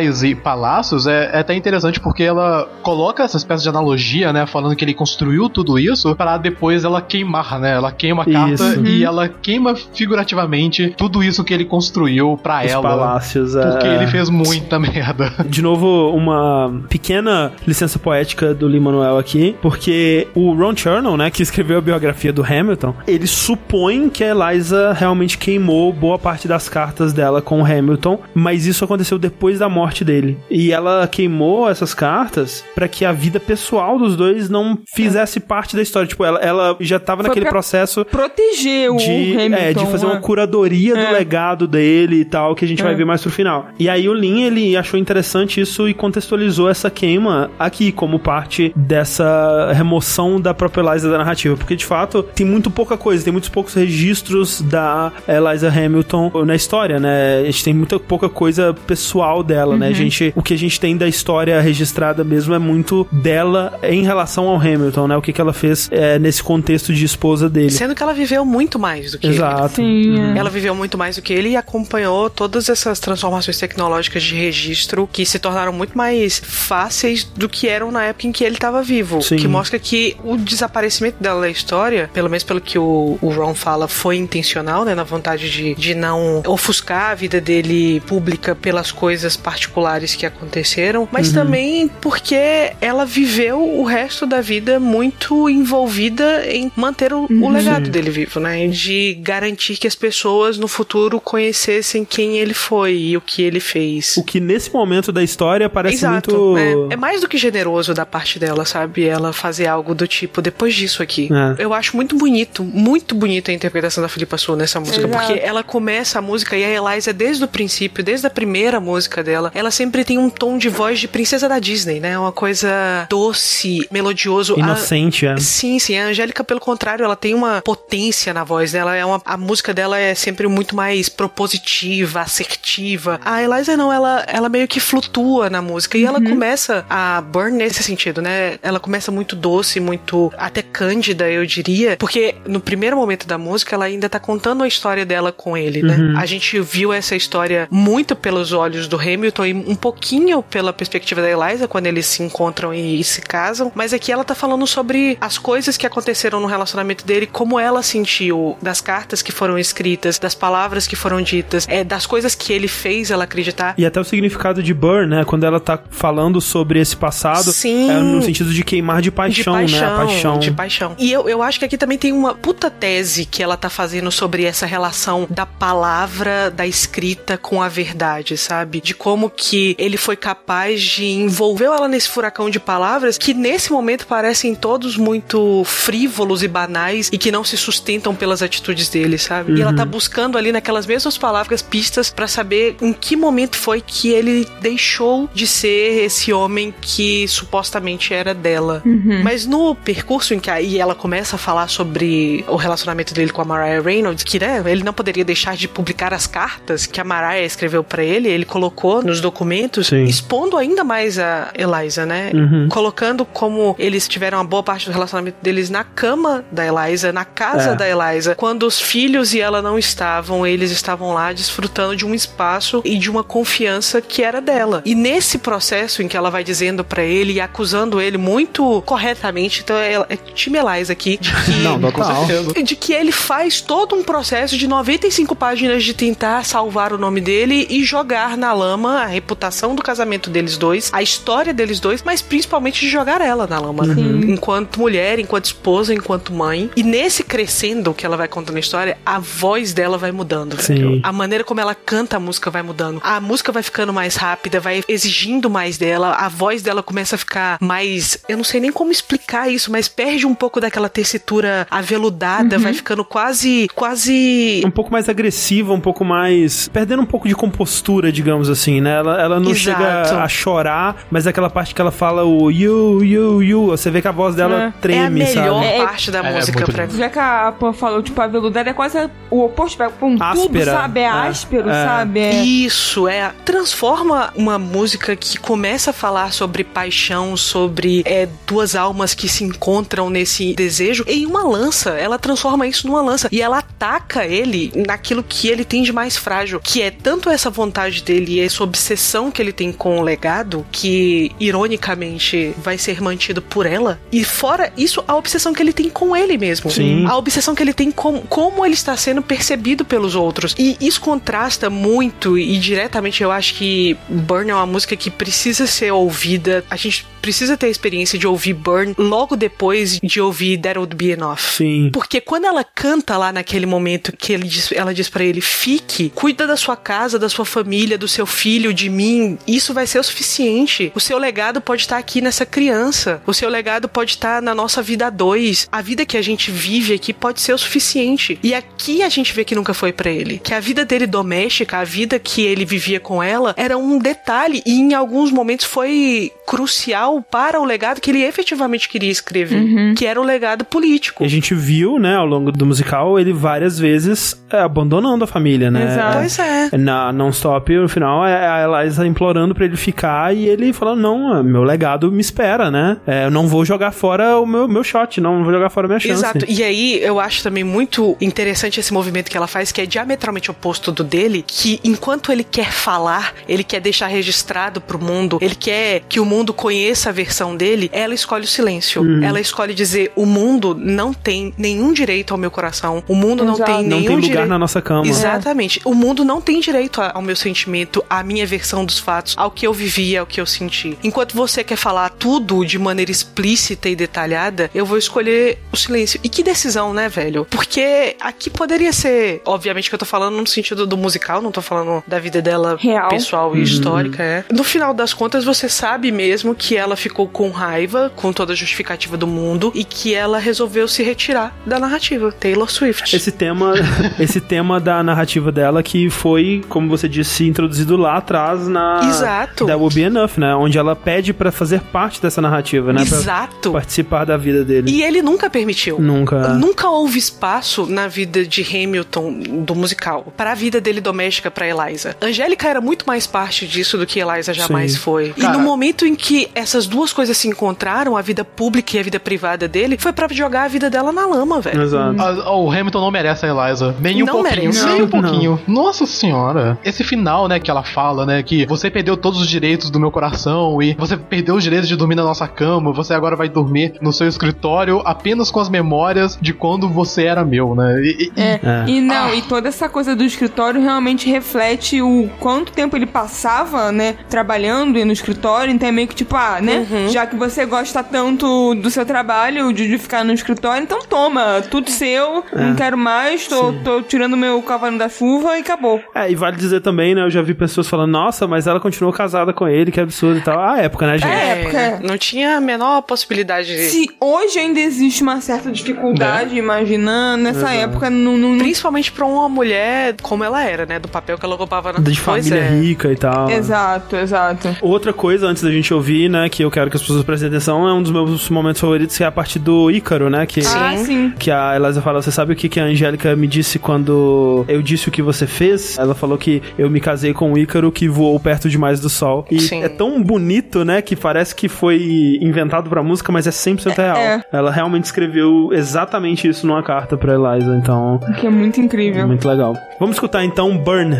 e 0.00 0.34
palácios 0.34 1.06
é, 1.06 1.30
é 1.32 1.38
até 1.40 1.54
interessante 1.54 2.00
porque 2.00 2.22
ela 2.22 2.68
coloca 2.82 3.22
essa 3.22 3.36
espécie 3.36 3.62
de 3.62 3.68
analogia, 3.68 4.32
né? 4.32 4.46
Falando 4.46 4.74
que 4.76 4.84
ele 4.84 4.94
construiu 4.94 5.48
tudo 5.50 5.78
isso 5.78 6.14
para 6.16 6.38
depois 6.38 6.84
ela 6.84 7.02
queimar, 7.02 7.58
né? 7.60 7.72
Ela 7.72 7.92
queima 7.92 8.22
a 8.22 8.26
carta 8.26 8.52
Isso. 8.52 8.80
e 8.86 9.02
Uhum. 9.02 9.06
ela 9.08 9.28
queima 9.28 9.74
figurativamente 9.76 10.94
tudo 10.96 11.22
isso 11.22 11.42
que 11.44 11.52
ele 11.52 11.64
construiu 11.64 12.38
pra 12.42 12.64
Os 12.64 12.70
ela. 12.70 12.82
palácios, 12.82 13.54
é. 13.56 13.70
Porque 13.70 13.86
ele 13.86 14.06
fez 14.06 14.28
muita 14.30 14.78
merda. 14.80 15.32
De 15.46 15.62
novo, 15.62 16.10
uma 16.14 16.82
pequena 16.88 17.52
licença 17.66 17.98
poética 17.98 18.54
do 18.54 18.68
Lin-Manuel 18.68 19.18
aqui, 19.18 19.56
porque 19.60 20.28
o 20.34 20.52
Ron 20.54 20.76
Chernow, 20.76 21.16
né, 21.16 21.30
que 21.30 21.42
escreveu 21.42 21.78
a 21.78 21.80
biografia 21.80 22.32
do 22.32 22.42
Hamilton, 22.44 22.94
ele 23.06 23.26
supõe 23.26 24.08
que 24.08 24.22
a 24.24 24.30
Eliza 24.30 24.92
realmente 24.92 25.36
queimou 25.38 25.92
boa 25.92 26.18
parte 26.18 26.46
das 26.46 26.68
cartas 26.68 27.12
dela 27.12 27.40
com 27.42 27.60
o 27.62 27.64
Hamilton, 27.64 28.18
mas 28.34 28.66
isso 28.66 28.84
aconteceu 28.84 29.18
depois 29.18 29.58
da 29.58 29.68
morte 29.68 29.81
dele. 30.04 30.38
E 30.50 30.72
ela 30.72 31.06
queimou 31.06 31.68
essas 31.68 31.94
cartas 31.94 32.64
para 32.74 32.88
que 32.88 33.04
a 33.04 33.12
vida 33.12 33.38
pessoal 33.40 33.98
dos 33.98 34.16
dois 34.16 34.48
não 34.48 34.78
fizesse 34.94 35.40
parte 35.40 35.74
da 35.76 35.82
história. 35.82 36.06
Tipo, 36.08 36.24
ela, 36.24 36.38
ela 36.40 36.76
já 36.80 36.98
tava 36.98 37.22
Foi 37.22 37.28
naquele 37.28 37.46
processo 37.48 38.04
Proteger 38.04 38.90
o 38.92 38.96
de, 38.96 39.04
Hamilton. 39.34 39.56
é, 39.56 39.72
de 39.72 39.86
fazer 39.86 40.06
uma 40.06 40.16
é. 40.16 40.20
curadoria 40.20 40.94
do 40.94 41.00
É. 41.00 41.10
legado 41.12 41.66
dele 41.66 42.16
e 42.20 42.24
tal, 42.24 42.54
que 42.54 42.64
a 42.64 42.68
gente 42.68 42.80
É. 42.80 42.84
vai 42.84 42.94
ver 42.94 43.04
mais 43.04 43.20
pro 43.22 43.30
final. 43.30 43.68
E 43.78 43.88
aí 43.88 44.08
o 44.08 44.14
Lin, 44.14 44.42
ele 44.42 44.76
achou 44.76 44.98
interessante 44.98 45.60
isso 45.60 45.88
e 45.88 45.94
contextualizou 45.94 46.68
essa 46.68 46.90
queima 46.90 47.50
aqui 47.58 47.90
como 47.92 48.18
parte 48.18 48.72
dessa 48.76 49.72
remoção 49.72 50.40
da 50.40 50.54
própria 50.54 50.82
Eliza 50.82 51.10
da 51.10 51.18
narrativa, 51.18 51.56
porque 51.56 51.76
de 51.76 51.84
fato 51.84 52.22
tem 52.22 52.46
muito 52.46 52.70
pouca 52.70 52.96
coisa, 52.96 53.22
tem 53.24 53.32
muitos 53.32 53.48
poucos 53.50 53.74
registros 53.74 54.60
da 54.60 55.12
Eliza 55.28 55.68
Hamilton 55.68 56.30
na 56.44 56.54
história, 56.54 56.98
né? 57.00 57.40
A 57.40 57.44
gente 57.44 57.64
tem 57.64 57.74
muita 57.74 57.98
pouca 57.98 58.28
coisa 58.28 58.74
pessoal 58.86 59.42
dela, 59.42 59.71
né? 59.76 59.86
A 59.86 59.88
Uhum. 59.90 59.94
gente, 59.94 60.32
o 60.36 60.42
que 60.42 60.54
a 60.54 60.58
gente 60.58 60.80
tem 60.80 60.96
da 60.96 61.06
história 61.08 61.60
registrada 61.60 62.24
mesmo 62.24 62.54
é 62.54 62.58
muito 62.58 63.06
dela 63.12 63.78
em 63.82 64.02
relação 64.02 64.48
ao 64.48 64.56
Hamilton, 64.56 65.06
né? 65.08 65.16
O 65.16 65.22
que, 65.22 65.32
que 65.32 65.40
ela 65.40 65.52
fez 65.52 65.88
é, 65.92 66.18
nesse 66.18 66.42
contexto 66.42 66.92
de 66.94 67.04
esposa 67.04 67.48
dele. 67.48 67.70
Sendo 67.70 67.94
que 67.94 68.02
ela 68.02 68.14
viveu 68.14 68.44
muito 68.44 68.78
mais 68.78 69.12
do 69.12 69.18
que 69.18 69.26
Exato. 69.26 69.80
ele. 69.80 70.16
Sim, 70.16 70.20
é. 70.34 70.38
Ela 70.38 70.50
viveu 70.50 70.74
muito 70.74 70.96
mais 70.96 71.16
do 71.16 71.22
que 71.22 71.32
ele 71.32 71.50
e 71.50 71.56
acompanhou 71.56 72.28
todas 72.30 72.68
essas 72.68 72.98
transformações 73.00 73.58
tecnológicas 73.58 74.22
de 74.22 74.34
registro 74.34 75.08
que 75.12 75.24
se 75.26 75.38
tornaram 75.38 75.72
muito 75.72 75.96
mais 75.96 76.40
fáceis 76.44 77.24
do 77.24 77.48
que 77.48 77.68
eram 77.68 77.90
na 77.90 78.04
época 78.04 78.26
em 78.26 78.32
que 78.32 78.44
ele 78.44 78.56
estava 78.56 78.82
vivo. 78.82 79.20
Sim. 79.22 79.36
Que 79.36 79.48
mostra 79.48 79.78
que 79.78 80.16
o 80.24 80.36
desaparecimento 80.36 81.16
dela 81.22 81.40
da 81.42 81.48
história, 81.50 82.10
pelo 82.12 82.28
menos 82.30 82.42
pelo 82.42 82.60
que 82.60 82.78
o, 82.78 83.18
o 83.20 83.28
Ron 83.30 83.54
fala, 83.54 83.88
foi 83.88 84.16
intencional, 84.16 84.84
né? 84.84 84.94
Na 84.94 85.04
vontade 85.04 85.50
de, 85.50 85.74
de 85.74 85.94
não 85.94 86.42
ofuscar 86.46 87.10
a 87.10 87.14
vida 87.14 87.40
dele 87.40 88.00
pública 88.06 88.54
pelas 88.54 88.90
coisas 88.92 89.36
particulares 89.36 89.61
que 89.66 90.26
aconteceram, 90.26 91.08
mas 91.12 91.28
Uhum. 91.28 91.34
também 91.34 91.88
porque 92.00 92.72
ela 92.80 93.04
viveu 93.04 93.60
o 93.78 93.84
resto 93.84 94.26
da 94.26 94.40
vida 94.40 94.78
muito 94.80 95.48
envolvida 95.48 96.44
em 96.46 96.70
manter 96.76 97.12
o, 97.12 97.26
o 97.26 97.32
Uhum. 97.32 97.48
legado 97.50 97.86
Sim. 97.86 97.90
dele 97.90 98.10
vivo, 98.10 98.40
né? 98.40 98.66
De 98.68 99.14
garantir 99.20 99.76
que 99.76 99.86
as 99.86 99.94
pessoas 99.94 100.58
no 100.58 100.68
futuro 100.68 101.20
conhecessem 101.20 102.04
quem 102.04 102.38
ele 102.38 102.54
foi 102.54 102.94
e 102.96 103.16
o 103.16 103.20
que 103.20 103.42
ele 103.42 103.60
fez. 103.60 104.16
O 104.16 104.24
que 104.24 104.40
nesse 104.40 104.72
momento 104.72 105.12
da 105.12 105.22
história 105.22 105.68
parece 105.68 105.96
Exato. 105.96 106.30
muito. 106.34 106.90
É, 106.90 106.94
é 106.94 106.96
mais 106.96 107.20
do 107.20 107.28
que 107.28 107.36
generoso 107.38 107.94
da 107.94 108.04
parte 108.06 108.38
dela, 108.38 108.64
sabe? 108.64 109.04
Ela 109.06 109.32
fazer 109.32 109.66
algo 109.66 109.94
do 109.94 110.06
tipo, 110.06 110.40
depois 110.42 110.74
disso 110.74 111.02
aqui. 111.02 111.28
É. 111.58 111.62
Eu 111.62 111.72
acho 111.74 111.96
muito 111.96 112.16
bonito, 112.16 112.62
muito 112.64 113.14
bonita 113.14 113.50
a 113.50 113.54
interpretação 113.54 114.02
da 114.02 114.08
Filipa 114.08 114.36
Sul 114.38 114.56
nessa 114.56 114.80
música, 114.80 115.06
Exato. 115.06 115.26
porque 115.26 115.40
ela 115.40 115.62
começa 115.62 116.18
a 116.18 116.22
música 116.22 116.56
e 116.56 116.64
a 116.64 116.68
Eliza, 116.92 117.12
desde 117.12 117.44
o 117.44 117.48
princípio, 117.48 118.02
desde 118.02 118.26
a 118.26 118.30
primeira 118.30 118.80
música 118.80 119.22
dela, 119.22 119.51
ela 119.54 119.70
sempre 119.70 120.04
tem 120.04 120.18
um 120.18 120.30
tom 120.30 120.58
de 120.58 120.68
voz 120.68 120.98
de 120.98 121.08
princesa 121.08 121.48
da 121.48 121.58
Disney, 121.58 122.00
né? 122.00 122.18
Uma 122.18 122.32
coisa 122.32 123.06
doce, 123.08 123.86
melodioso. 123.90 124.58
Inocente, 124.58 125.26
a, 125.26 125.32
é. 125.32 125.36
Sim, 125.38 125.78
sim. 125.78 125.96
A 125.98 126.06
Angélica, 126.06 126.42
pelo 126.42 126.60
contrário, 126.60 127.04
ela 127.04 127.16
tem 127.16 127.34
uma 127.34 127.60
potência 127.62 128.32
na 128.32 128.44
voz 128.44 128.72
dela. 128.72 128.96
É 128.96 129.04
uma, 129.04 129.20
a 129.24 129.36
música 129.36 129.74
dela 129.74 129.98
é 129.98 130.14
sempre 130.14 130.46
muito 130.48 130.74
mais 130.74 131.08
propositiva, 131.08 132.20
assertiva. 132.20 133.20
A 133.24 133.42
Eliza 133.42 133.76
não, 133.76 133.92
ela, 133.92 134.24
ela 134.26 134.48
meio 134.48 134.66
que 134.66 134.80
flutua 134.80 135.50
na 135.50 135.60
música. 135.60 135.98
E 135.98 136.04
ela 136.04 136.20
começa 136.20 136.84
a 136.88 137.20
burn 137.20 137.56
nesse 137.56 137.82
sentido, 137.82 138.22
né? 138.22 138.58
Ela 138.62 138.80
começa 138.80 139.10
muito 139.10 139.36
doce, 139.36 139.80
muito 139.80 140.32
até 140.36 140.62
cândida, 140.62 141.30
eu 141.30 141.44
diria. 141.44 141.96
Porque 141.96 142.34
no 142.46 142.60
primeiro 142.60 142.96
momento 142.96 143.26
da 143.26 143.36
música, 143.36 143.74
ela 143.74 143.84
ainda 143.84 144.08
tá 144.08 144.18
contando 144.18 144.62
a 144.62 144.68
história 144.68 145.04
dela 145.04 145.32
com 145.32 145.56
ele, 145.56 145.82
né? 145.82 145.96
Uhum. 145.96 146.18
A 146.18 146.26
gente 146.26 146.58
viu 146.60 146.92
essa 146.92 147.14
história 147.14 147.68
muito 147.70 148.16
pelos 148.16 148.52
olhos 148.52 148.88
do 148.88 148.96
Hamilton 148.96 149.31
e 149.46 149.52
um 149.54 149.74
pouquinho 149.74 150.42
pela 150.42 150.72
perspectiva 150.72 151.22
da 151.22 151.30
Eliza 151.30 151.66
quando 151.66 151.86
eles 151.86 152.06
se 152.06 152.22
encontram 152.22 152.74
e 152.74 153.02
se 153.02 153.20
casam. 153.20 153.72
Mas 153.74 153.92
aqui 153.92 154.12
ela 154.12 154.24
tá 154.24 154.34
falando 154.34 154.66
sobre 154.66 155.16
as 155.20 155.38
coisas 155.38 155.76
que 155.76 155.86
aconteceram 155.86 156.40
no 156.40 156.46
relacionamento 156.46 157.06
dele, 157.06 157.26
como 157.26 157.58
ela 157.58 157.82
sentiu, 157.82 158.56
das 158.60 158.80
cartas 158.80 159.22
que 159.22 159.32
foram 159.32 159.58
escritas, 159.58 160.18
das 160.18 160.34
palavras 160.34 160.86
que 160.86 160.96
foram 160.96 161.22
ditas, 161.22 161.66
é, 161.68 161.82
das 161.84 162.06
coisas 162.06 162.34
que 162.34 162.52
ele 162.52 162.68
fez 162.68 163.10
ela 163.10 163.24
acreditar. 163.24 163.74
E 163.78 163.86
até 163.86 164.00
o 164.00 164.04
significado 164.04 164.62
de 164.62 164.74
burn, 164.74 165.08
né? 165.08 165.24
Quando 165.24 165.44
ela 165.44 165.60
tá 165.60 165.78
falando 165.90 166.40
sobre 166.40 166.80
esse 166.80 166.96
passado, 166.96 167.52
Sim. 167.52 167.90
é 167.90 167.94
no 167.94 168.22
sentido 168.22 168.52
de 168.52 168.62
queimar 168.62 169.00
de 169.00 169.10
paixão, 169.10 169.64
de 169.64 169.72
paixão, 169.72 169.80
né? 169.80 169.94
A 169.94 170.06
paixão. 170.06 170.38
De 170.38 170.50
paixão. 170.50 170.94
E 170.98 171.10
eu, 171.12 171.28
eu 171.28 171.42
acho 171.42 171.58
que 171.58 171.64
aqui 171.64 171.78
também 171.78 171.98
tem 171.98 172.12
uma 172.12 172.34
puta 172.34 172.70
tese 172.70 173.24
que 173.24 173.42
ela 173.42 173.56
tá 173.56 173.70
fazendo 173.70 174.10
sobre 174.10 174.44
essa 174.44 174.66
relação 174.66 175.26
da 175.30 175.46
palavra, 175.46 176.50
da 176.50 176.66
escrita 176.66 177.38
com 177.38 177.62
a 177.62 177.68
verdade, 177.68 178.36
sabe? 178.36 178.80
De 178.80 178.94
como 178.94 179.21
que 179.30 179.74
ele 179.78 179.96
foi 179.96 180.16
capaz 180.16 180.80
de 180.82 181.04
envolver 181.04 181.64
ela 181.66 181.88
nesse 181.88 182.08
furacão 182.08 182.48
de 182.50 182.58
palavras 182.60 183.18
que 183.18 183.34
nesse 183.34 183.72
momento 183.72 184.06
parecem 184.06 184.54
todos 184.54 184.96
muito 184.96 185.62
frívolos 185.64 186.42
e 186.42 186.48
banais 186.48 187.08
e 187.12 187.18
que 187.18 187.30
não 187.30 187.44
se 187.44 187.56
sustentam 187.56 188.14
pelas 188.14 188.42
atitudes 188.42 188.88
dele, 188.88 189.18
sabe? 189.18 189.54
E 189.54 189.60
ela 189.60 189.70
Uhum. 189.70 189.76
tá 189.76 189.84
buscando 189.84 190.36
ali 190.38 190.52
naquelas 190.52 190.86
mesmas 190.86 191.16
palavras 191.18 191.62
pistas 191.62 192.10
pra 192.10 192.26
saber 192.26 192.76
em 192.80 192.92
que 192.92 193.16
momento 193.16 193.56
foi 193.56 193.80
que 193.80 194.08
ele 194.10 194.46
deixou 194.60 195.28
de 195.32 195.46
ser 195.46 196.04
esse 196.04 196.32
homem 196.32 196.74
que 196.80 197.26
supostamente 197.28 198.12
era 198.14 198.34
dela. 198.34 198.82
Uhum. 198.84 199.22
Mas 199.22 199.46
no 199.46 199.74
percurso 199.74 200.34
em 200.34 200.40
que 200.40 200.50
aí 200.50 200.78
ela 200.78 200.94
começa 200.94 201.36
a 201.36 201.38
falar 201.38 201.68
sobre 201.68 202.44
o 202.48 202.56
relacionamento 202.56 203.14
dele 203.14 203.30
com 203.30 203.42
a 203.42 203.44
Mariah 203.44 203.80
Reynolds, 203.82 204.22
que 204.24 204.38
né, 204.38 204.62
ele 204.66 204.82
não 204.82 204.92
poderia 204.92 205.24
deixar 205.24 205.56
de 205.56 205.68
publicar 205.68 206.12
as 206.14 206.26
cartas 206.26 206.86
que 206.86 207.00
a 207.00 207.04
Mariah 207.04 207.44
escreveu 207.44 207.82
pra 207.84 208.02
ele, 208.02 208.28
ele 208.28 208.44
colocou 208.44 209.02
nos 209.12 209.20
documentos, 209.20 209.88
Sim. 209.88 210.04
expondo 210.04 210.56
ainda 210.56 210.82
mais 210.82 211.18
a 211.18 211.50
Eliza, 211.54 212.06
né? 212.06 212.30
Uhum. 212.34 212.68
Colocando 212.68 213.24
como 213.24 213.76
eles 213.78 214.08
tiveram 214.08 214.38
uma 214.38 214.44
boa 214.44 214.62
parte 214.62 214.86
do 214.86 214.92
relacionamento 214.92 215.36
deles 215.42 215.68
na 215.70 215.84
cama 215.84 216.44
da 216.50 216.64
Eliza, 216.66 217.12
na 217.12 217.24
casa 217.24 217.70
É. 217.70 217.74
da 217.76 217.86
Eliza. 217.88 218.34
Quando 218.34 218.62
os 218.66 218.80
filhos 218.80 219.34
e 219.34 219.40
ela 219.40 219.60
não 219.60 219.78
estavam, 219.78 220.46
eles 220.46 220.70
estavam 220.70 221.12
lá 221.12 221.32
desfrutando 221.32 221.94
de 221.94 222.06
um 222.06 222.14
espaço 222.14 222.80
e 222.84 222.96
de 222.98 223.10
uma 223.10 223.22
confiança 223.22 224.00
que 224.00 224.22
era 224.22 224.40
dela. 224.40 224.82
E 224.84 224.94
nesse 224.94 225.38
processo 225.38 226.02
em 226.02 226.08
que 226.08 226.16
ela 226.16 226.30
vai 226.30 226.42
dizendo 226.42 226.82
pra 226.82 227.02
ele 227.04 227.34
e 227.34 227.40
acusando 227.40 228.00
ele 228.00 228.16
muito 228.18 228.82
corretamente, 228.86 229.60
então 229.62 229.76
é, 229.76 229.94
é 230.08 230.16
time 230.16 230.58
Eliza 230.58 230.92
aqui, 230.92 231.18
de 231.20 231.30
que, 231.44 231.50
Não, 231.62 231.78
total. 231.80 232.26
de 232.64 232.74
que 232.76 232.92
ele 232.92 233.12
faz 233.12 233.60
todo 233.60 233.94
um 233.94 234.02
processo 234.02 234.56
de 234.56 234.66
95 234.66 235.34
páginas 235.36 235.84
de 235.84 235.92
tentar 235.92 236.44
salvar 236.44 236.92
o 236.92 236.98
nome 236.98 237.20
dele 237.20 237.66
e 237.68 237.84
jogar 237.84 238.36
na 238.36 238.52
lama 238.52 239.01
a 239.02 239.06
reputação 239.06 239.74
do 239.74 239.82
casamento 239.82 240.30
deles 240.30 240.56
dois, 240.56 240.90
a 240.92 241.02
história 241.02 241.52
deles 241.52 241.80
dois, 241.80 242.02
mas 242.02 242.22
principalmente 242.22 242.80
de 242.80 242.88
jogar 242.88 243.20
ela 243.20 243.46
na 243.46 243.58
lama, 243.58 243.86
né? 243.86 243.94
Enquanto 244.28 244.78
mulher, 244.80 245.18
enquanto 245.18 245.46
esposa, 245.46 245.92
enquanto 245.94 246.32
mãe. 246.32 246.70
E 246.76 246.82
nesse 246.82 247.22
crescendo 247.24 247.92
que 247.94 248.04
ela 248.06 248.16
vai 248.16 248.28
contando 248.28 248.56
a 248.56 248.60
história, 248.60 248.96
a 249.04 249.18
voz 249.18 249.72
dela 249.72 249.98
vai 249.98 250.12
mudando. 250.12 250.60
Sim. 250.60 251.00
A 251.02 251.12
maneira 251.12 251.44
como 251.44 251.60
ela 251.60 251.74
canta 251.74 252.16
a 252.16 252.20
música 252.20 252.50
vai 252.50 252.62
mudando. 252.62 253.00
A 253.02 253.20
música 253.20 253.52
vai 253.52 253.62
ficando 253.62 253.92
mais 253.92 254.16
rápida, 254.16 254.60
vai 254.60 254.82
exigindo 254.88 255.48
mais 255.50 255.78
dela, 255.78 256.12
a 256.14 256.28
voz 256.28 256.62
dela 256.62 256.82
começa 256.82 257.14
a 257.16 257.18
ficar 257.18 257.58
mais. 257.60 258.18
Eu 258.28 258.36
não 258.36 258.44
sei 258.44 258.60
nem 258.60 258.72
como 258.72 258.90
explicar 258.92 259.50
isso, 259.50 259.70
mas 259.70 259.88
perde 259.88 260.26
um 260.26 260.34
pouco 260.34 260.60
daquela 260.60 260.88
tessitura 260.88 261.66
aveludada, 261.70 262.56
Uhum. 262.56 262.62
vai 262.62 262.72
ficando 262.74 263.04
quase. 263.04 263.68
quase. 263.74 264.62
Um 264.64 264.70
pouco 264.70 264.90
mais 264.90 265.08
agressiva, 265.08 265.72
um 265.72 265.80
pouco 265.80 266.04
mais. 266.04 266.68
perdendo 266.68 267.02
um 267.02 267.06
pouco 267.06 267.28
de 267.28 267.34
compostura, 267.34 268.10
digamos 268.12 268.48
assim, 268.48 268.80
né? 268.80 268.91
Ela, 268.92 269.20
ela 269.22 269.40
não 269.40 269.50
Exato. 269.50 269.78
chega 269.78 270.22
a 270.22 270.28
chorar, 270.28 271.04
mas 271.10 271.26
aquela 271.26 271.50
parte 271.50 271.74
que 271.74 271.80
ela 271.80 271.90
fala 271.90 272.24
o 272.24 272.50
you, 272.50 273.02
you, 273.02 273.42
you, 273.42 273.66
você 273.66 273.90
vê 273.90 274.00
que 274.02 274.08
a 274.08 274.12
voz 274.12 274.34
dela 274.34 274.72
treme, 274.80 275.26
sabe? 275.26 275.48
parte 275.78 276.10
da 276.10 276.22
música 276.22 276.64
pra 276.64 276.86
mim. 276.86 276.96
Já 276.96 277.08
que 277.08 277.18
a 277.18 277.52
Pan 277.58 277.72
falou, 277.72 278.02
tipo, 278.02 278.20
a 278.20 278.26
veludada 278.26 278.70
é 278.70 278.72
quase 278.72 278.98
o 279.30 279.44
oposto, 279.44 279.82
tipo, 279.82 280.06
um 280.06 280.16
tudo, 280.16 280.22
Áspera. 280.24 280.72
sabe? 280.72 281.00
É, 281.00 281.02
É. 281.04 281.08
áspero, 281.08 281.68
É. 281.70 281.84
sabe? 281.86 282.20
É- 282.20 282.42
Isso, 282.44 283.08
é. 283.08 283.32
Transforma 283.44 284.30
uma 284.36 284.58
música 284.58 285.14
que 285.16 285.38
começa 285.38 285.90
a 285.90 285.92
falar 285.92 286.32
sobre 286.32 286.64
paixão, 286.64 287.36
sobre 287.36 288.02
é, 288.04 288.28
duas 288.46 288.74
almas 288.76 289.14
que 289.14 289.28
se 289.28 289.44
encontram 289.44 290.10
nesse 290.10 290.54
desejo, 290.54 291.04
em 291.06 291.26
uma 291.26 291.42
lança. 291.42 291.90
Ela 291.90 292.18
transforma 292.18 292.66
isso 292.66 292.86
numa 292.86 293.00
lança. 293.00 293.28
E 293.32 293.40
ela 293.40 293.58
ataca 293.58 294.24
ele 294.26 294.72
naquilo 294.86 295.22
que 295.22 295.48
ele 295.48 295.64
tem 295.64 295.82
de 295.82 295.92
mais 295.92 296.16
frágil, 296.16 296.60
que 296.60 296.82
é 296.82 296.90
tanto 296.90 297.30
essa 297.30 297.50
vontade 297.50 298.02
dele 298.02 298.34
e 298.34 298.40
essa 298.40 298.62
obsessão 298.62 298.81
que 299.30 299.40
ele 299.40 299.52
tem 299.52 299.72
com 299.72 299.98
o 299.98 300.02
legado, 300.02 300.66
que 300.70 301.30
ironicamente 301.38 302.54
vai 302.58 302.78
ser 302.78 303.00
mantido 303.00 303.40
por 303.40 303.66
ela. 303.66 304.00
E 304.10 304.24
fora 304.24 304.72
isso, 304.76 305.02
a 305.06 305.16
obsessão 305.16 305.52
que 305.52 305.62
ele 305.62 305.72
tem 305.72 305.88
com 305.88 306.16
ele 306.16 306.36
mesmo. 306.36 306.70
Sim. 306.70 307.06
A 307.06 307.16
obsessão 307.16 307.54
que 307.54 307.62
ele 307.62 307.72
tem 307.72 307.90
com 307.90 308.20
como 308.22 308.64
ele 308.64 308.74
está 308.74 308.96
sendo 308.96 309.22
percebido 309.22 309.84
pelos 309.84 310.14
outros. 310.14 310.54
E 310.58 310.76
isso 310.80 311.00
contrasta 311.00 311.68
muito 311.68 312.38
e 312.38 312.58
diretamente 312.58 313.22
eu 313.22 313.30
acho 313.30 313.54
que 313.54 313.96
Burn 314.08 314.50
é 314.50 314.54
uma 314.54 314.66
música 314.66 314.96
que 314.96 315.10
precisa 315.10 315.66
ser 315.66 315.92
ouvida. 315.92 316.64
A 316.70 316.76
gente 316.76 317.06
precisa 317.20 317.56
ter 317.56 317.66
a 317.66 317.70
experiência 317.70 318.18
de 318.18 318.26
ouvir 318.26 318.54
Burn 318.54 318.94
logo 318.98 319.36
depois 319.36 320.00
de 320.02 320.20
ouvir 320.20 320.58
That 320.58 320.78
Would 320.78 320.96
Be 320.96 321.10
Enough. 321.10 321.38
Sim. 321.38 321.90
Porque 321.92 322.20
quando 322.20 322.46
ela 322.46 322.64
canta 322.64 323.16
lá 323.16 323.32
naquele 323.32 323.66
momento 323.66 324.12
que 324.12 324.32
ele 324.32 324.48
diz, 324.48 324.72
ela 324.72 324.92
diz 324.92 325.08
para 325.08 325.24
ele: 325.24 325.40
fique, 325.40 326.10
cuida 326.14 326.46
da 326.46 326.56
sua 326.56 326.76
casa, 326.76 327.18
da 327.18 327.28
sua 327.28 327.44
família, 327.44 327.96
do 327.96 328.08
seu 328.08 328.26
filho, 328.26 328.71
de 328.72 328.88
mim, 328.88 329.38
isso 329.46 329.74
vai 329.74 329.86
ser 329.86 329.98
o 329.98 330.02
suficiente. 330.02 330.92
O 330.94 331.00
seu 331.00 331.18
legado 331.18 331.60
pode 331.60 331.82
estar 331.82 331.98
aqui 331.98 332.20
nessa 332.20 332.44
criança. 332.46 333.22
O 333.26 333.34
seu 333.34 333.48
legado 333.48 333.88
pode 333.88 334.12
estar 334.12 334.42
na 334.42 334.54
nossa 334.54 334.82
vida 334.82 335.06
a 335.06 335.10
dois. 335.10 335.68
A 335.70 335.80
vida 335.80 336.04
que 336.04 336.16
a 336.16 336.22
gente 336.22 336.50
vive 336.50 336.94
aqui 336.94 337.12
pode 337.12 337.40
ser 337.40 337.52
o 337.52 337.58
suficiente. 337.58 338.38
E 338.42 338.54
aqui 338.54 339.02
a 339.02 339.08
gente 339.08 339.32
vê 339.32 339.44
que 339.44 339.54
nunca 339.54 339.74
foi 339.74 339.92
para 339.92 340.10
ele. 340.10 340.38
Que 340.38 340.54
a 340.54 340.60
vida 340.60 340.84
dele 340.84 341.06
doméstica, 341.06 341.78
a 341.78 341.84
vida 341.84 342.18
que 342.18 342.42
ele 342.42 342.64
vivia 342.64 343.00
com 343.00 343.22
ela, 343.22 343.54
era 343.56 343.76
um 343.76 343.98
detalhe 343.98 344.62
e 344.64 344.80
em 344.80 344.94
alguns 344.94 345.30
momentos 345.30 345.66
foi 345.66 346.32
crucial 346.46 347.22
para 347.22 347.60
o 347.60 347.64
legado 347.64 348.00
que 348.00 348.10
ele 348.10 348.22
efetivamente 348.22 348.88
queria 348.88 349.10
escrever, 349.10 349.94
que 349.96 350.06
era 350.06 350.20
o 350.20 350.24
legado 350.24 350.64
político. 350.64 351.22
E 351.22 351.26
a 351.26 351.30
gente 351.30 351.54
viu, 351.54 351.98
né, 351.98 352.16
ao 352.16 352.26
longo 352.26 352.52
do 352.52 352.66
musical, 352.66 353.18
ele 353.18 353.32
várias 353.32 353.78
vezes 353.78 354.42
é, 354.50 354.58
abandonando 354.58 355.24
a 355.24 355.26
família, 355.26 355.70
né? 355.70 355.84
Exato. 355.84 356.18
Pois 356.18 356.38
é. 356.38 356.76
Na 356.76 357.12
Non-Stop, 357.12 357.74
no 357.74 357.88
final, 357.88 358.26
é 358.26 358.61
a 358.64 358.82
Eliza 358.82 359.06
implorando 359.06 359.54
pra 359.54 359.64
ele 359.64 359.76
ficar 359.76 360.34
e 360.34 360.48
ele 360.48 360.72
falando, 360.72 361.00
não, 361.00 361.42
meu 361.42 361.62
legado 361.62 362.10
me 362.10 362.20
espera, 362.20 362.70
né? 362.70 362.96
É, 363.06 363.26
eu 363.26 363.30
não 363.30 363.46
vou 363.46 363.64
jogar 363.64 363.92
fora 363.92 364.38
o 364.38 364.46
meu, 364.46 364.68
meu 364.68 364.84
shot, 364.84 365.20
não 365.20 365.42
vou 365.44 365.52
jogar 365.52 365.70
fora 365.70 365.86
a 365.86 365.88
minha 365.88 366.00
chance. 366.00 366.14
Exato. 366.14 366.44
E 366.48 366.62
aí 366.62 367.02
eu 367.02 367.18
acho 367.20 367.42
também 367.42 367.64
muito 367.64 368.16
interessante 368.20 368.80
esse 368.80 368.92
movimento 368.92 369.30
que 369.30 369.36
ela 369.36 369.46
faz, 369.46 369.72
que 369.72 369.80
é 369.80 369.86
diametralmente 369.86 370.50
oposto 370.50 370.92
do 370.92 371.02
dele, 371.04 371.44
que 371.46 371.80
enquanto 371.84 372.30
ele 372.32 372.44
quer 372.44 372.70
falar, 372.70 373.34
ele 373.48 373.64
quer 373.64 373.80
deixar 373.80 374.06
registrado 374.06 374.80
pro 374.80 374.98
mundo, 374.98 375.38
ele 375.40 375.54
quer 375.54 376.02
que 376.08 376.20
o 376.20 376.24
mundo 376.24 376.52
conheça 376.52 377.08
a 377.08 377.12
versão 377.12 377.56
dele, 377.56 377.90
ela 377.92 378.14
escolhe 378.14 378.44
o 378.44 378.48
silêncio. 378.48 379.02
Uhum. 379.02 379.22
Ela 379.22 379.40
escolhe 379.40 379.74
dizer: 379.74 380.12
o 380.16 380.26
mundo 380.26 380.74
não 380.78 381.12
tem 381.12 381.52
nenhum 381.56 381.92
direito 381.92 382.32
ao 382.32 382.38
meu 382.38 382.50
coração, 382.50 383.02
o 383.08 383.14
mundo 383.14 383.44
não 383.44 383.54
Exato. 383.54 383.72
tem 383.72 383.82
Não 383.82 383.98
nenhum 383.98 384.06
tem 384.06 384.16
lugar 384.16 384.28
direito. 384.28 384.48
na 384.48 384.58
nossa 384.58 384.80
cama. 384.80 385.06
Exatamente. 385.06 385.80
O 385.84 385.94
mundo 385.94 386.24
não 386.24 386.40
tem 386.40 386.60
direito 386.60 387.00
ao 387.00 387.22
meu 387.22 387.36
sentimento, 387.36 388.04
à 388.08 388.22
minha 388.22 388.46
versão 388.52 388.84
dos 388.84 388.98
fatos, 388.98 389.34
ao 389.38 389.50
que 389.50 389.66
eu 389.66 389.72
vivi, 389.72 390.14
ao 390.16 390.26
que 390.26 390.40
eu 390.40 390.44
senti. 390.46 390.98
Enquanto 391.02 391.34
você 391.34 391.64
quer 391.64 391.76
falar 391.76 392.10
tudo 392.10 392.64
de 392.66 392.78
maneira 392.78 393.10
explícita 393.10 393.88
e 393.88 393.96
detalhada, 393.96 394.70
eu 394.74 394.84
vou 394.84 394.98
escolher 394.98 395.58
o 395.72 395.76
silêncio. 395.76 396.20
E 396.22 396.28
que 396.28 396.42
decisão, 396.42 396.92
né, 396.92 397.08
velho? 397.08 397.46
Porque 397.48 398.14
aqui 398.20 398.50
poderia 398.50 398.92
ser, 398.92 399.40
obviamente 399.46 399.88
que 399.88 399.94
eu 399.94 399.98
tô 399.98 400.04
falando 400.04 400.36
no 400.36 400.46
sentido 400.46 400.86
do 400.86 400.96
musical, 400.98 401.40
não 401.40 401.50
tô 401.50 401.62
falando 401.62 402.02
da 402.06 402.18
vida 402.18 402.42
dela 402.42 402.76
Real. 402.78 403.08
pessoal 403.08 403.54
e 403.54 403.58
Uhum. 403.58 403.64
histórica, 403.64 404.22
é. 404.22 404.44
No 404.52 404.62
final 404.64 404.92
das 404.92 405.14
contas, 405.14 405.44
você 405.44 405.68
sabe 405.68 406.12
mesmo 406.12 406.54
que 406.54 406.76
ela 406.76 406.94
ficou 406.96 407.26
com 407.26 407.50
raiva, 407.50 408.12
com 408.14 408.32
toda 408.32 408.52
a 408.52 408.56
justificativa 408.56 409.16
do 409.16 409.26
mundo, 409.26 409.72
e 409.74 409.82
que 409.84 410.12
ela 410.14 410.38
resolveu 410.38 410.86
se 410.86 411.02
retirar 411.02 411.56
da 411.64 411.78
narrativa. 411.78 412.30
Taylor 412.32 412.70
Swift. 412.70 413.14
Esse 413.16 413.32
tema, 413.32 413.74
esse 414.20 414.40
tema 414.40 414.78
da 414.78 415.02
narrativa 415.02 415.50
dela 415.50 415.82
que 415.82 416.10
foi, 416.10 416.62
como 416.68 416.88
você 416.88 417.08
disse, 417.08 417.46
introduzido 417.46 417.96
lá 417.96 418.20
atrás 418.32 418.66
na 418.68 419.00
Exato. 419.08 419.66
That 419.66 419.78
Will 419.78 419.90
Be 419.92 420.02
Enough, 420.02 420.38
né? 420.38 420.54
Onde 420.54 420.78
ela 420.78 420.96
pede 420.96 421.32
pra 421.32 421.52
fazer 421.52 421.80
parte 421.80 422.20
dessa 422.20 422.40
narrativa, 422.40 422.92
né? 422.92 423.04
Pra 423.04 423.18
Exato. 423.18 423.72
participar 423.72 424.24
da 424.24 424.36
vida 424.36 424.64
dele. 424.64 424.90
E 424.90 425.02
ele 425.02 425.20
nunca 425.22 425.50
permitiu. 425.50 425.98
Nunca. 426.00 426.48
Nunca 426.54 426.88
houve 426.88 427.18
espaço 427.18 427.86
na 427.86 428.08
vida 428.08 428.44
de 428.44 428.62
Hamilton 428.62 429.32
do 429.64 429.74
musical 429.74 430.32
para 430.36 430.52
a 430.52 430.54
vida 430.54 430.80
dele 430.80 431.00
doméstica 431.00 431.50
para 431.50 431.66
Eliza. 431.68 432.16
Angélica 432.20 432.68
era 432.68 432.80
muito 432.80 433.06
mais 433.06 433.26
parte 433.26 433.66
disso 433.66 433.98
do 433.98 434.06
que 434.06 434.20
Eliza 434.20 434.52
jamais 434.54 434.92
Sim. 434.92 434.98
foi. 434.98 435.30
Cara- 435.30 435.54
E 435.54 435.56
no 435.58 435.62
momento 435.62 436.06
em 436.06 436.14
que 436.14 436.48
essas 436.54 436.86
duas 436.86 437.12
coisas 437.12 437.36
se 437.36 437.48
encontraram, 437.48 438.16
a 438.16 438.22
vida 438.22 438.44
pública 438.44 438.96
e 438.96 439.00
a 439.00 439.02
vida 439.02 439.20
privada 439.20 439.68
dele, 439.68 439.96
foi 439.98 440.12
para 440.12 440.28
jogar 440.32 440.64
a 440.64 440.68
vida 440.68 440.88
dela 440.88 441.12
na 441.12 441.26
lama, 441.26 441.60
velho. 441.60 441.82
A- 442.18 442.52
o 442.54 442.70
Hamilton 442.70 443.00
não 443.00 443.10
merece 443.10 443.46
a 443.46 443.48
Eliza. 443.48 443.94
Nem 444.00 444.22
um 444.22 444.26
Não 444.26 444.34
pouquinho. 444.34 444.56
merece. 444.60 444.86
Nem 444.86 444.94
um 444.96 444.98
Não. 445.00 445.08
pouquinho. 445.08 445.60
Nossa 445.66 446.06
senhora. 446.06 446.78
Esse 446.84 447.04
final, 447.04 447.48
né, 447.48 447.58
que 447.60 447.70
ela 447.70 447.82
fala, 447.82 448.21
né, 448.26 448.42
que 448.42 448.66
você 448.66 448.90
perdeu 448.90 449.16
todos 449.16 449.40
os 449.40 449.48
direitos 449.48 449.90
do 449.90 449.98
meu 450.00 450.10
coração 450.10 450.80
e 450.82 450.94
você 450.94 451.16
perdeu 451.16 451.54
os 451.56 451.62
direitos 451.64 451.88
de 451.88 451.96
dormir 451.96 452.14
na 452.14 452.24
nossa 452.24 452.46
cama, 452.48 452.92
você 452.92 453.14
agora 453.14 453.36
vai 453.36 453.48
dormir 453.48 453.94
no 454.00 454.12
seu 454.12 454.26
escritório 454.28 455.00
apenas 455.04 455.50
com 455.50 455.60
as 455.60 455.68
memórias 455.68 456.38
de 456.40 456.52
quando 456.52 456.88
você 456.88 457.24
era 457.24 457.44
meu, 457.44 457.74
né? 457.74 458.00
E, 458.02 458.30
e- 458.36 458.42
É. 458.42 458.84
E 458.86 459.00
não, 459.00 459.32
e 459.34 459.42
toda 459.42 459.68
essa 459.68 459.88
coisa 459.88 460.14
do 460.16 460.24
escritório 460.24 460.80
realmente 460.80 461.28
reflete 461.28 462.00
o 462.02 462.28
quanto 462.40 462.72
tempo 462.72 462.96
ele 462.96 463.06
passava, 463.06 463.90
né, 463.92 464.14
trabalhando 464.28 464.98
e 464.98 465.04
no 465.04 465.12
escritório, 465.12 465.72
então 465.72 465.88
é 465.88 465.92
meio 465.92 466.08
que 466.08 466.14
tipo, 466.14 466.36
ah, 466.36 466.60
né, 466.60 466.86
Uhum. 466.90 467.08
já 467.08 467.26
que 467.26 467.36
você 467.36 467.64
gosta 467.64 468.02
tanto 468.02 468.74
do 468.74 468.90
seu 468.90 469.04
trabalho, 469.06 469.72
de, 469.72 469.86
de 469.88 469.98
ficar 469.98 470.24
no 470.24 470.32
escritório, 470.32 470.82
então 470.82 471.00
toma, 471.08 471.62
tudo 471.70 471.90
seu, 471.90 472.44
É. 472.52 472.64
não 472.66 472.74
quero 472.74 472.96
mais, 472.98 473.46
tô, 473.46 473.72
tô 473.84 474.02
tirando 474.02 474.36
meu 474.36 474.60
cavalo 474.62 474.98
da 474.98 475.08
chuva 475.08 475.56
e 475.56 475.60
acabou. 475.60 476.00
É, 476.14 476.30
e 476.30 476.34
vale 476.34 476.56
dizer 476.56 476.80
também, 476.80 477.14
né? 477.14 477.22
Eu 477.22 477.30
já 477.30 477.42
vi 477.42 477.54
pessoas 477.54 477.88
falando, 477.88 478.11
nossa, 478.12 478.46
mas 478.46 478.66
ela 478.66 478.78
continuou 478.78 479.12
casada 479.12 479.52
com 479.52 479.66
ele, 479.66 479.90
que 479.90 480.00
absurdo 480.00 480.38
e 480.38 480.42
tal. 480.42 480.58
Ah, 480.60 480.78
época, 480.80 481.06
né, 481.06 481.18
gente? 481.18 481.30
É, 481.76 481.98
Não 482.02 482.16
tinha 482.18 482.56
a 482.56 482.60
menor 482.60 483.02
possibilidade 483.02 483.68
de. 483.68 483.84
Se 483.86 484.08
hoje 484.20 484.58
ainda 484.58 484.78
existe 484.80 485.22
uma 485.22 485.40
certa 485.40 485.70
dificuldade, 485.70 486.56
imaginando, 486.56 487.42
nessa 487.44 487.60
Exato. 487.60 487.74
época 487.74 488.10
não, 488.10 488.36
não, 488.36 488.50
não 488.50 488.58
Principalmente 488.58 489.10
pra 489.10 489.24
uma 489.26 489.48
mulher 489.48 490.14
como 490.22 490.44
ela 490.44 490.62
era, 490.62 490.86
né? 490.86 490.98
Do 490.98 491.08
papel 491.08 491.36
que 491.38 491.44
ela 491.44 491.54
ocupava 491.54 491.92
na 491.92 491.98
De 492.00 492.18
família 492.20 492.58
é. 492.58 492.68
rica 492.80 493.10
e 493.10 493.16
tal. 493.16 493.50
Exato, 493.50 494.16
exato. 494.16 494.76
Outra 494.80 495.12
coisa, 495.12 495.46
antes 495.46 495.62
da 495.62 495.70
gente 495.70 495.92
ouvir, 495.92 496.28
né, 496.28 496.48
que 496.48 496.62
eu 496.62 496.70
quero 496.70 496.90
que 496.90 496.96
as 496.96 497.02
pessoas 497.02 497.24
prestem 497.24 497.48
atenção, 497.48 497.88
é 497.88 497.92
um 497.92 498.02
dos 498.02 498.10
meus 498.12 498.48
momentos 498.50 498.80
favoritos, 498.80 499.16
que 499.16 499.22
é 499.24 499.26
a 499.26 499.32
parte 499.32 499.58
do 499.58 499.90
Ícaro, 499.90 500.28
né? 500.30 500.46
Que, 500.46 500.60
Ah, 500.66 500.96
sim. 500.96 501.32
que 501.38 501.50
a 501.50 501.74
Eliza 501.76 502.00
fala, 502.02 502.20
você 502.22 502.30
sabe 502.30 502.52
o 502.52 502.56
que, 502.56 502.68
que 502.68 502.78
a 502.80 502.84
Angélica 502.84 503.34
me 503.36 503.46
disse 503.46 503.78
quando 503.78 504.64
eu 504.68 504.82
disse 504.82 505.08
o 505.08 505.12
que 505.12 505.22
você 505.22 505.46
fez? 505.46 505.98
Ela 505.98 506.14
falou 506.14 506.36
que 506.38 506.62
eu 506.78 506.90
me 506.90 507.00
casei 507.00 507.32
com 507.32 507.52
o 507.52 507.58
Ícaro 507.58 507.90
que 507.92 508.01
voou 508.08 508.38
perto 508.40 508.68
demais 508.68 509.00
do 509.00 509.08
sol. 509.08 509.44
E 509.50 509.60
Sim. 509.60 509.82
é 509.82 509.88
tão 509.88 510.22
bonito, 510.22 510.84
né, 510.84 511.02
que 511.02 511.14
parece 511.16 511.54
que 511.54 511.68
foi 511.68 512.38
inventado 512.40 512.88
pra 512.88 513.02
música, 513.02 513.30
mas 513.32 513.46
é 513.46 513.50
100% 513.50 513.96
real. 513.96 514.16
é. 514.16 514.42
Ela 514.52 514.70
realmente 514.70 515.04
escreveu 515.04 515.70
exatamente 515.72 516.48
isso 516.48 516.66
numa 516.66 516.82
carta 516.82 517.16
pra 517.16 517.34
Eliza, 517.34 517.74
então... 517.76 518.18
Que 518.38 518.46
é 518.46 518.50
muito 518.50 518.80
incrível. 518.80 519.26
Muito 519.26 519.46
legal. 519.48 519.76
Vamos 519.98 520.16
escutar 520.16 520.44
então 520.44 520.76
Burn. 520.78 521.14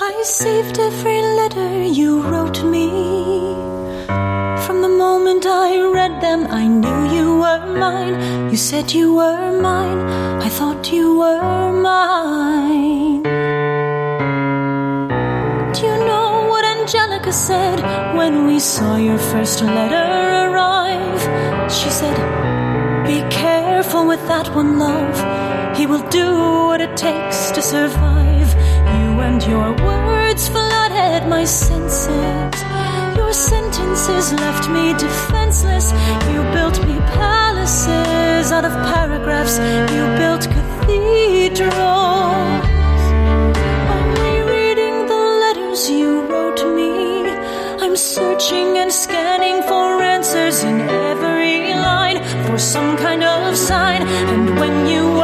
I 0.00 0.24
saved 0.24 0.78
every 0.80 1.20
letter 1.36 1.82
you 1.96 2.20
wrote 2.22 2.64
me. 2.64 2.88
From 4.66 4.80
the 4.82 4.88
moment 4.88 5.46
I 5.46 5.80
read 5.92 6.20
them, 6.20 6.46
I 6.50 6.66
knew 6.66 7.06
you 7.14 7.38
were 7.40 7.66
mine. 7.78 8.50
You 8.50 8.56
said 8.56 8.92
you 8.92 9.14
were 9.16 9.52
mine. 9.62 10.00
I 10.42 10.48
thought 10.50 10.92
you 10.94 11.18
were 11.20 11.72
mine. 11.72 13.22
Angelica 17.28 17.32
said 17.32 17.80
when 18.16 18.46
we 18.46 18.58
saw 18.58 18.96
your 18.96 19.18
first 19.18 19.62
letter 19.62 20.46
arrive. 20.46 21.20
She 21.70 21.90
said, 21.90 22.16
Be 23.06 23.20
careful 23.28 24.06
with 24.06 24.26
that 24.28 24.48
one, 24.54 24.78
love. 24.78 25.76
He 25.76 25.86
will 25.86 26.08
do 26.08 26.28
what 26.68 26.80
it 26.80 26.96
takes 26.96 27.50
to 27.50 27.60
survive. 27.60 28.48
You 28.96 29.20
and 29.20 29.42
your 29.42 29.74
words 29.84 30.48
flooded 30.48 31.28
my 31.28 31.44
senses. 31.44 32.54
Your 33.16 33.34
sentences 33.34 34.32
left 34.32 34.70
me 34.70 34.94
defenseless. 34.94 35.92
You 36.32 36.40
built 36.56 36.82
me 36.86 36.98
palaces 37.20 38.52
out 38.52 38.64
of 38.64 38.72
paragraphs. 38.72 39.58
You 39.94 40.04
built 40.16 40.48
cathedrals. 40.54 42.57
Searching 48.38 48.78
and 48.78 48.92
scanning 48.92 49.62
for 49.62 50.00
answers 50.00 50.62
in 50.62 50.80
every 50.80 51.74
line 51.74 52.22
for 52.46 52.56
some 52.56 52.96
kind 52.96 53.24
of 53.24 53.56
sign. 53.56 54.02
And 54.02 54.60
when 54.60 54.86
you 54.86 55.17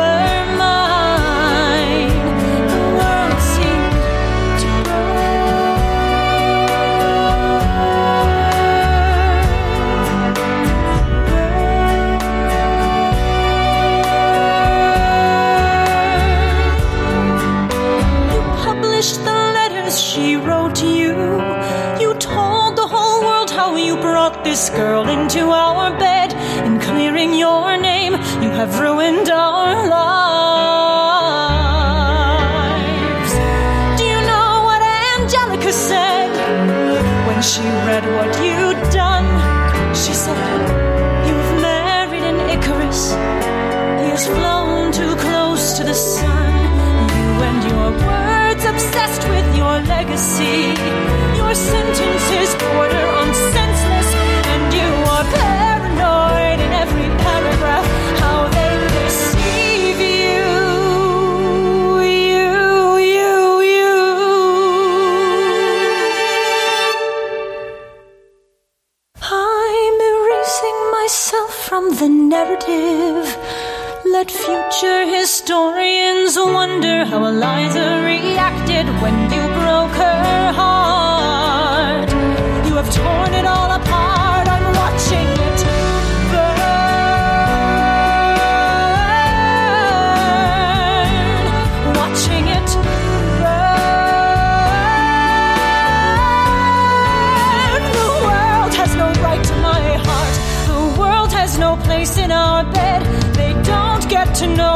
this 24.54 24.70
girl 24.70 25.08
into 25.08 25.50
our 25.50 25.90
bed. 25.98 26.32
In 26.64 26.78
clearing 26.78 27.34
your 27.34 27.76
name, 27.76 28.12
you 28.40 28.50
have 28.60 28.78
ruined 28.78 29.28
our 29.28 29.88
lives. 29.88 30.52
Do 33.98 34.04
you 34.12 34.20
know 34.30 34.50
what 34.68 34.80
Angelica 35.16 35.72
said 35.72 36.30
when 37.26 37.40
she 37.50 37.64
read 37.88 38.04
what 38.16 38.30
you'd 38.46 38.82
done? 39.02 39.28
She 40.02 40.14
said, 40.24 40.60
You've 41.26 41.52
married 41.60 42.22
an 42.22 42.38
Icarus. 42.56 43.02
He 44.02 44.06
has 44.14 44.24
flown 44.36 44.92
too 44.92 45.14
close 45.26 45.64
to 45.78 45.82
the 45.82 45.94
sun. 45.94 46.54
You 47.18 47.30
and 47.48 47.60
your 47.72 47.88
words 48.06 48.64
obsessed 48.72 49.24
with 49.34 49.48
your 49.56 49.76
legacy. 49.94 50.78
Your 51.40 51.54
sentences 51.54 52.50
border 52.62 53.04
on 53.20 53.28
senseless, 53.56 53.93
torn 82.94 83.34
it 83.34 83.44
all 83.44 83.70
apart. 83.70 84.03
To 104.34 104.48
know 104.48 104.73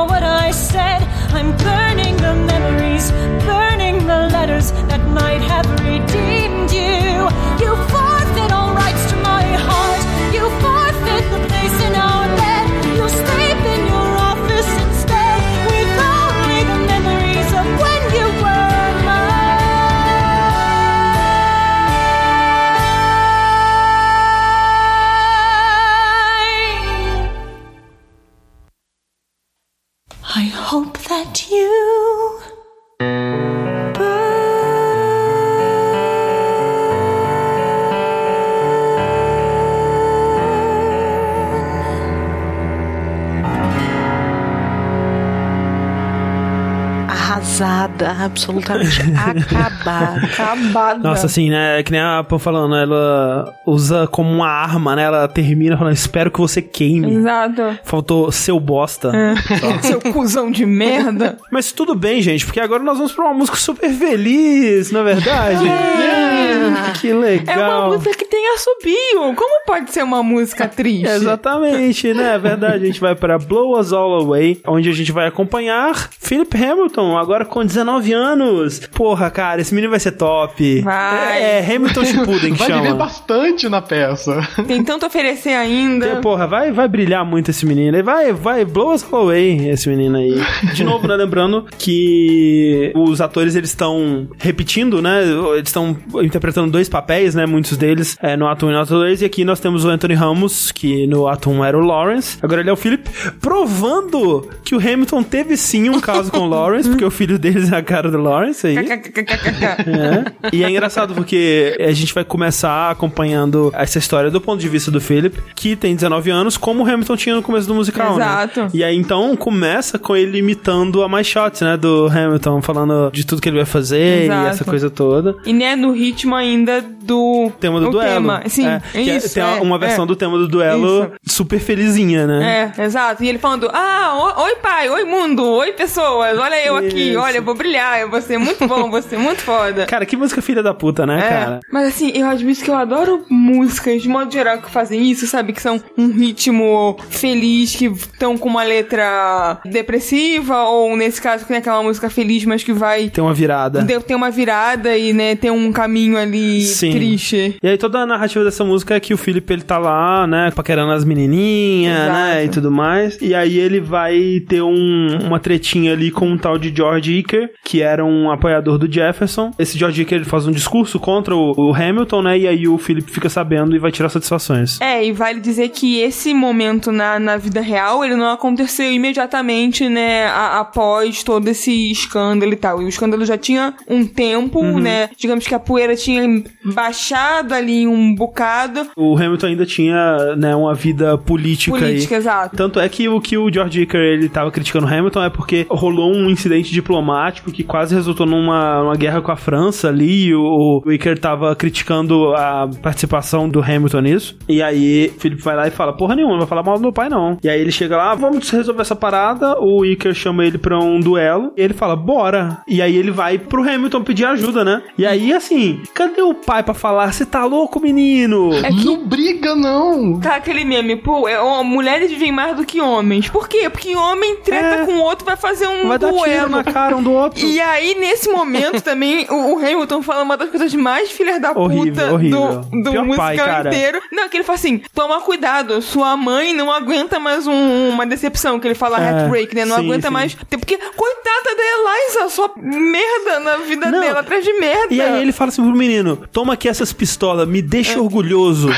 absolutamente 48.28 49.00
acabada. 49.16 50.26
Acabada. 50.26 50.98
Nossa, 51.00 51.26
assim, 51.26 51.50
né? 51.50 51.82
Que 51.82 51.92
nem 51.92 52.00
a 52.00 52.24
Pô 52.24 52.38
falando, 52.38 52.76
ela 52.76 53.54
usa 53.66 54.06
como 54.06 54.30
uma 54.30 54.48
arma, 54.48 54.94
né? 54.94 55.02
Ela 55.04 55.28
termina 55.28 55.76
falando, 55.76 55.94
espero 55.94 56.30
que 56.30 56.38
você 56.38 56.62
queime. 56.62 57.14
Exato. 57.14 57.78
Faltou 57.82 58.30
seu 58.30 58.58
bosta. 58.60 59.12
É. 59.14 59.34
Seu 59.82 60.00
cuzão 60.00 60.50
de 60.50 60.66
merda. 60.66 61.36
Mas 61.50 61.72
tudo 61.72 61.94
bem, 61.94 62.20
gente, 62.20 62.44
porque 62.44 62.60
agora 62.60 62.82
nós 62.82 62.96
vamos 62.98 63.12
pra 63.12 63.24
uma 63.24 63.34
música 63.34 63.56
super 63.56 63.90
feliz, 63.90 64.90
na 64.90 65.02
verdade. 65.02 65.66
É. 65.66 66.92
Que 67.00 67.12
legal. 67.12 67.58
É 67.58 67.68
uma 67.68 67.96
música 67.96 68.24
que 68.24 68.27
tem 68.48 68.54
assobio. 68.54 69.34
Como 69.34 69.64
pode 69.66 69.92
ser 69.92 70.02
uma 70.02 70.22
música 70.22 70.66
triste? 70.68 71.06
Exatamente, 71.06 72.14
né? 72.14 72.34
É 72.34 72.38
verdade. 72.38 72.82
A 72.84 72.86
gente 72.86 73.00
vai 73.00 73.14
para 73.14 73.38
Blow 73.38 73.78
Us 73.78 73.92
All 73.92 74.20
Away, 74.22 74.60
onde 74.66 74.88
a 74.88 74.92
gente 74.92 75.12
vai 75.12 75.26
acompanhar 75.26 76.10
Philip 76.18 76.56
Hamilton, 76.56 77.16
agora 77.16 77.44
com 77.44 77.64
19 77.64 78.12
anos. 78.12 78.80
Porra, 78.92 79.30
cara, 79.30 79.60
esse 79.60 79.74
menino 79.74 79.90
vai 79.90 80.00
ser 80.00 80.12
top. 80.12 80.80
Vai. 80.82 81.42
É, 81.42 81.58
é 81.58 81.74
Hamilton 81.76 82.04
Shippuden 82.04 82.52
que 82.52 82.58
Vai 82.58 82.68
chama. 82.68 82.82
viver 82.82 82.94
bastante 82.94 83.68
na 83.68 83.82
peça. 83.82 84.40
Tem 84.66 84.82
tanto 84.82 85.04
a 85.04 85.08
oferecer 85.08 85.54
ainda. 85.54 86.06
É, 86.06 86.14
Porra, 86.20 86.46
vai, 86.46 86.72
vai 86.72 86.88
brilhar 86.88 87.24
muito 87.24 87.50
esse 87.50 87.66
menino. 87.66 87.96
Ele 87.96 88.02
vai, 88.02 88.32
vai, 88.32 88.64
blow 88.64 88.92
us 88.92 89.04
all 89.12 89.22
away, 89.22 89.68
esse 89.70 89.88
menino 89.88 90.16
aí. 90.16 90.34
De 90.74 90.84
novo, 90.84 91.06
né? 91.06 91.16
Lembrando 91.16 91.66
que 91.78 92.92
os 92.94 93.20
atores, 93.20 93.54
eles 93.54 93.70
estão 93.70 94.28
repetindo, 94.38 95.00
né? 95.02 95.22
Eles 95.54 95.68
estão 95.68 95.96
interpretando 96.22 96.70
dois 96.70 96.88
papéis, 96.88 97.34
né? 97.34 97.46
Muitos 97.46 97.76
deles 97.76 98.16
é, 98.22 98.36
no 98.38 98.46
ato 98.46 98.66
1 98.66 98.70
e 98.70 98.72
no 98.72 98.80
ato 98.80 98.94
2. 98.94 99.22
E 99.22 99.24
aqui 99.24 99.44
nós 99.44 99.60
temos 99.60 99.84
o 99.84 99.88
Anthony 99.88 100.14
Ramos, 100.14 100.72
que 100.72 101.06
no 101.06 101.28
ato 101.28 101.50
1 101.50 101.64
era 101.64 101.78
o 101.78 101.80
Lawrence. 101.80 102.38
Agora 102.42 102.60
ele 102.60 102.70
é 102.70 102.72
o 102.72 102.76
Philip, 102.76 103.08
provando 103.40 104.48
que 104.64 104.74
o 104.74 104.78
Hamilton 104.78 105.22
teve 105.22 105.56
sim 105.56 105.88
um 105.88 106.00
caso 106.00 106.30
com 106.30 106.40
o 106.40 106.48
Lawrence, 106.48 106.88
porque 106.88 107.04
o 107.04 107.10
filho 107.10 107.38
deles 107.38 107.72
é 107.72 107.76
a 107.76 107.82
cara 107.82 108.10
do 108.10 108.18
Lawrence 108.18 108.66
aí. 108.66 108.76
É. 108.78 110.48
E 110.52 110.64
é 110.64 110.70
engraçado 110.70 111.14
porque 111.14 111.76
a 111.80 111.92
gente 111.92 112.14
vai 112.14 112.24
começar 112.24 112.90
acompanhando 112.90 113.70
essa 113.74 113.98
história 113.98 114.30
do 114.30 114.40
ponto 114.40 114.60
de 114.60 114.68
vista 114.68 114.90
do 114.90 115.00
Philip, 115.00 115.38
que 115.54 115.76
tem 115.76 115.94
19 115.94 116.30
anos, 116.30 116.56
como 116.56 116.84
o 116.84 116.86
Hamilton 116.86 117.16
tinha 117.16 117.34
no 117.34 117.42
começo 117.42 117.66
do 117.66 117.74
musical, 117.74 118.14
Exato. 118.14 118.62
né? 118.62 118.68
E 118.72 118.84
aí 118.84 118.96
então 118.96 119.36
começa 119.36 119.98
com 119.98 120.16
ele 120.16 120.38
imitando 120.38 121.02
a 121.02 121.08
My 121.08 121.24
Shots, 121.24 121.60
né, 121.60 121.76
do 121.76 122.06
Hamilton, 122.06 122.62
falando 122.62 123.10
de 123.12 123.24
tudo 123.24 123.40
que 123.40 123.48
ele 123.48 123.56
vai 123.56 123.66
fazer 123.66 124.24
Exato. 124.24 124.46
e 124.46 124.50
essa 124.50 124.64
coisa 124.64 124.90
toda. 124.90 125.36
E 125.44 125.52
né, 125.52 125.74
no 125.74 125.92
ritmo 125.92 126.34
ainda 126.34 126.80
do 126.80 127.50
Tema 127.58 127.80
do 127.80 127.88
o 127.88 127.90
duelo. 127.90 128.17
Ama, 128.18 128.42
sim, 128.46 128.66
É, 128.66 128.80
é- 128.94 129.00
isso, 129.00 129.34
tem 129.34 129.42
é, 129.42 129.60
uma 129.60 129.78
versão 129.78 130.04
é. 130.04 130.06
do 130.06 130.16
tema 130.16 130.38
do 130.38 130.48
duelo 130.48 131.12
super 131.26 131.58
felizinha, 131.58 132.26
né? 132.26 132.72
É, 132.76 132.82
exato. 132.84 133.22
E 133.24 133.28
ele 133.28 133.38
falando: 133.38 133.70
Ah, 133.72 134.34
oi 134.38 134.56
pai, 134.56 134.88
oi 134.88 135.04
mundo, 135.04 135.44
oi 135.44 135.72
pessoas, 135.72 136.38
olha 136.38 136.64
eu 136.64 136.76
aqui, 136.76 137.10
Isso. 137.10 137.18
olha, 137.18 137.38
eu 137.38 137.42
vou 137.42 137.54
brilhar, 137.54 138.00
eu 138.00 138.10
vou 138.10 138.20
ser 138.20 138.38
muito 138.38 138.66
bom, 138.66 138.90
vou 138.90 139.02
ser 139.02 139.18
muito 139.18 139.42
foda. 139.42 139.86
Cara, 139.86 140.04
que 140.06 140.16
música 140.16 140.40
filha 140.42 140.62
da 140.62 140.74
puta, 140.74 141.06
né, 141.06 141.18
É, 141.18 141.28
cara? 141.28 141.60
Mas 141.72 141.88
assim, 141.88 142.10
eu 142.14 142.26
admito 142.26 142.62
que 142.62 142.70
eu 142.70 142.76
adoro 142.76 143.24
músicas 143.28 144.02
de 144.02 144.08
modo 144.08 144.32
geral 144.32 144.58
que 144.58 144.70
fazem 144.70 145.10
isso, 145.10 145.26
sabe? 145.26 145.52
Que 145.52 145.62
são 145.62 145.80
um 145.96 146.10
ritmo 146.10 146.96
feliz, 147.10 147.74
que 147.74 147.86
estão 147.86 148.36
com 148.36 148.48
uma 148.48 148.62
letra 148.62 149.58
depressiva, 149.64 150.62
ou 150.64 150.96
nesse 150.96 151.20
caso, 151.20 151.42
que 151.42 151.48
tem 151.48 151.58
aquela 151.58 151.82
música 151.82 152.10
feliz, 152.10 152.44
mas 152.44 152.62
que 152.62 152.72
vai. 152.72 153.08
Tem 153.10 153.22
uma 153.22 153.34
virada. 153.34 153.84
Tem 154.06 154.16
uma 154.16 154.30
virada 154.30 154.96
e, 154.96 155.12
né, 155.12 155.34
tem 155.36 155.50
um 155.50 155.72
caminho 155.72 156.16
ali 156.18 156.62
Sim. 156.64 156.90
triste. 156.92 157.56
E 157.62 157.68
aí 157.68 157.76
toda 157.78 158.00
a 158.00 158.06
narrativa 158.08 158.44
dessa 158.44 158.64
música 158.64 158.94
é 158.96 159.00
que 159.00 159.14
o 159.14 159.16
Felipe 159.18 159.52
ele 159.52 159.62
tá 159.62 159.78
lá, 159.78 160.26
né, 160.26 160.50
paquerando 160.50 160.92
as 160.92 161.04
menininhas, 161.04 161.94
Exato. 161.96 162.12
né, 162.12 162.44
e 162.44 162.48
tudo 162.48 162.70
mais. 162.70 163.18
E 163.20 163.34
aí 163.34 163.58
ele 163.58 163.80
vai 163.80 164.40
ter 164.48 164.62
um- 164.62 165.18
uma 165.26 165.38
tretinha 165.38 165.92
ali 165.92 166.10
com 166.10 166.26
um 166.28 166.38
tal 166.38 166.58
de 166.58 166.74
George 166.74 167.12
Iker, 167.18 167.50
que 167.64 167.82
era 167.82 168.04
um 168.04 168.30
apoiador 168.30 168.78
do 168.78 168.90
Jefferson. 168.92 169.50
Esse 169.58 169.78
George 169.78 170.02
Iker 170.02 170.16
ele 170.16 170.24
faz 170.24 170.46
um 170.46 170.52
discurso 170.52 170.98
contra 170.98 171.34
o, 171.36 171.52
o 171.56 171.74
Hamilton, 171.74 172.22
né, 172.22 172.38
e 172.38 172.48
aí 172.48 172.66
o 172.66 172.78
Felipe 172.78 173.10
fica 173.10 173.28
sabendo 173.28 173.74
e 173.76 173.78
vai 173.78 173.92
tirar 173.92 174.08
satisfações. 174.08 174.80
É, 174.80 175.04
e 175.04 175.12
vale 175.12 175.40
dizer 175.40 175.68
que 175.68 176.00
esse 176.00 176.32
momento 176.34 176.90
na, 176.90 177.18
na 177.18 177.36
vida 177.36 177.60
real, 177.60 178.04
ele 178.04 178.16
não 178.16 178.30
aconteceu 178.30 178.90
imediatamente, 178.90 179.88
né, 179.88 180.26
a- 180.26 180.60
após 180.60 181.22
todo 181.22 181.46
esse 181.48 181.90
escândalo 181.90 182.52
e 182.52 182.56
tal. 182.56 182.80
E 182.82 182.84
o 182.84 182.88
escândalo 182.88 183.24
já 183.26 183.36
tinha 183.36 183.74
um 183.88 184.04
tempo, 184.06 184.60
Uhum. 184.60 184.78
né, 184.78 185.10
digamos 185.16 185.46
que 185.46 185.54
a 185.54 185.58
poeira 185.58 185.94
tinha 185.96 186.22
baixado 186.64 187.52
ali 187.54 187.86
um 187.86 187.96
bocado. 188.14 188.86
O 188.96 189.16
Hamilton 189.16 189.46
ainda 189.48 189.66
tinha, 189.66 190.36
né, 190.36 190.54
uma 190.54 190.74
vida 190.74 191.16
política, 191.18 191.76
Política, 191.76 192.14
aí. 192.14 192.18
exato. 192.20 192.56
Tanto 192.56 192.80
é 192.80 192.88
que 192.88 193.08
o 193.08 193.20
que 193.20 193.36
o 193.36 193.52
George 193.52 193.82
Iker 193.82 194.00
ele 194.00 194.28
tava 194.28 194.50
criticando 194.50 194.86
o 194.86 194.88
Hamilton 194.88 195.22
é 195.24 195.30
porque 195.30 195.66
rolou 195.70 196.12
um 196.12 196.30
incidente 196.30 196.70
diplomático 196.72 197.50
que 197.52 197.62
quase 197.64 197.94
resultou 197.94 198.26
numa, 198.26 198.82
numa 198.82 198.94
guerra 198.96 199.20
com 199.20 199.32
a 199.32 199.36
França 199.36 199.88
ali. 199.88 200.26
e 200.28 200.34
O, 200.34 200.82
o 200.84 200.92
Iker 200.92 201.18
tava 201.18 201.54
criticando 201.54 202.34
a 202.34 202.68
participação 202.82 203.48
do 203.48 203.60
Hamilton 203.62 204.00
nisso. 204.00 204.36
E 204.48 204.62
aí 204.62 205.12
o 205.16 205.20
Felipe 205.20 205.42
vai 205.42 205.56
lá 205.56 205.68
e 205.68 205.70
fala: 205.70 205.92
Porra 205.92 206.14
nenhuma, 206.14 206.32
não 206.32 206.40
vai 206.40 206.48
falar 206.48 206.62
mal 206.62 206.76
do 206.76 206.82
meu 206.82 206.92
pai 206.92 207.08
não. 207.08 207.36
E 207.42 207.48
aí 207.48 207.60
ele 207.60 207.70
chega 207.72 207.96
lá, 207.96 208.12
"Ah, 208.12 208.14
vamos 208.14 208.48
resolver 208.50 208.82
essa 208.82 208.96
parada. 208.96 209.58
O 209.60 209.84
Iker 209.84 210.14
chama 210.14 210.44
ele 210.44 210.58
pra 210.58 210.78
um 210.78 211.00
duelo. 211.00 211.52
E 211.56 211.60
ele 211.60 211.74
fala: 211.74 211.96
Bora. 211.96 212.58
E 212.68 212.80
aí 212.82 212.96
ele 212.96 213.10
vai 213.10 213.38
pro 213.38 213.62
Hamilton 213.62 214.02
pedir 214.02 214.24
ajuda, 214.24 214.64
né? 214.64 214.82
E 214.96 215.06
aí 215.06 215.32
assim, 215.32 215.80
cadê 215.94 216.22
o 216.22 216.34
pai 216.34 216.62
pra 216.62 216.74
falar? 216.74 217.12
Você 217.12 217.24
tá 217.26 217.44
louco, 217.44 217.80
menino? 217.92 218.54
É 218.54 218.68
que- 218.70 218.84
Não 218.84 219.04
briga, 219.06 219.54
não. 219.54 220.20
Tá 220.20 220.36
aquele 220.36 220.64
meme, 220.64 220.96
pô, 220.96 221.28
é, 221.28 221.40
ó, 221.40 221.62
mulheres 221.62 222.10
vivem 222.10 222.30
mais 222.32 222.56
do 222.56 222.64
que 222.64 222.80
homens. 222.80 223.28
Por 223.28 223.48
quê? 223.48 223.68
Porque 223.70 223.94
homem 223.96 224.36
treta 224.36 224.86
com 224.86 224.92
o 224.92 225.00
outro, 225.00 225.24
vai 225.24 225.36
fazer 225.36 225.66
um 225.66 225.84
É. 225.84 225.86
Vai 225.88 225.98
dar 225.98 226.08
tiro 226.12 226.18
duelo. 226.24 226.48
na 226.50 226.64
cara 226.64 226.96
um 226.96 227.02
do 227.02 227.12
outro. 227.12 227.44
E 227.44 227.60
aí, 227.60 227.94
nesse 227.98 228.28
momento 228.30 228.80
também, 228.80 229.26
o, 229.30 229.54
o 229.54 229.58
Hamilton 229.58 230.02
fala 230.02 230.22
uma 230.22 230.36
das 230.36 230.50
coisas 230.50 230.72
mais 230.74 231.10
filhas 231.10 231.40
da 231.40 231.52
Horrível, 231.52 231.92
puta 231.92 232.12
horrível. 232.14 232.64
do, 232.70 232.82
do 232.82 232.90
Pior 232.90 233.04
musical 233.04 233.26
pai, 233.26 233.36
cara. 233.36 233.68
inteiro. 233.68 234.00
Não, 234.12 234.28
que 234.28 234.36
ele 234.36 234.44
fala 234.44 234.56
assim: 234.58 234.82
toma 234.94 235.20
cuidado, 235.20 235.80
sua 235.82 236.16
mãe 236.16 236.52
não 236.52 236.70
aguenta 236.72 237.18
mais 237.18 237.46
um- 237.46 237.88
uma 237.90 238.06
decepção, 238.06 238.58
que 238.60 238.66
ele 238.66 238.74
fala 238.74 238.98
É, 239.00 239.10
heartbreak, 239.10 239.54
né? 239.54 239.64
Não 239.64 239.76
sim, 239.76 239.84
aguenta 239.86 240.08
sim. 240.08 240.12
mais. 240.12 240.34
Porque, 240.34 240.76
coitada 240.96 241.56
da 241.56 241.62
Eliza, 241.62 242.28
só 242.30 242.50
merda 242.56 243.40
na 243.40 243.56
vida 243.58 243.90
Não. 243.90 244.00
dela, 244.00 244.20
atrás 244.20 244.44
de 244.44 244.52
merda. 244.54 244.92
E 244.94 245.00
aí 245.00 245.20
ele 245.22 245.32
fala 245.32 245.48
assim 245.50 245.62
pro 245.62 245.74
menino: 245.76 246.18
toma 246.32 246.54
aqui 246.54 246.68
essas 246.68 246.92
pistolas, 246.92 247.46
me 247.48 247.58
É. 247.58 247.62
deixa 247.82 248.00
orgulhoso. 248.00 248.68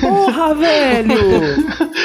Porra, 0.00 0.54
velho! 0.56 1.16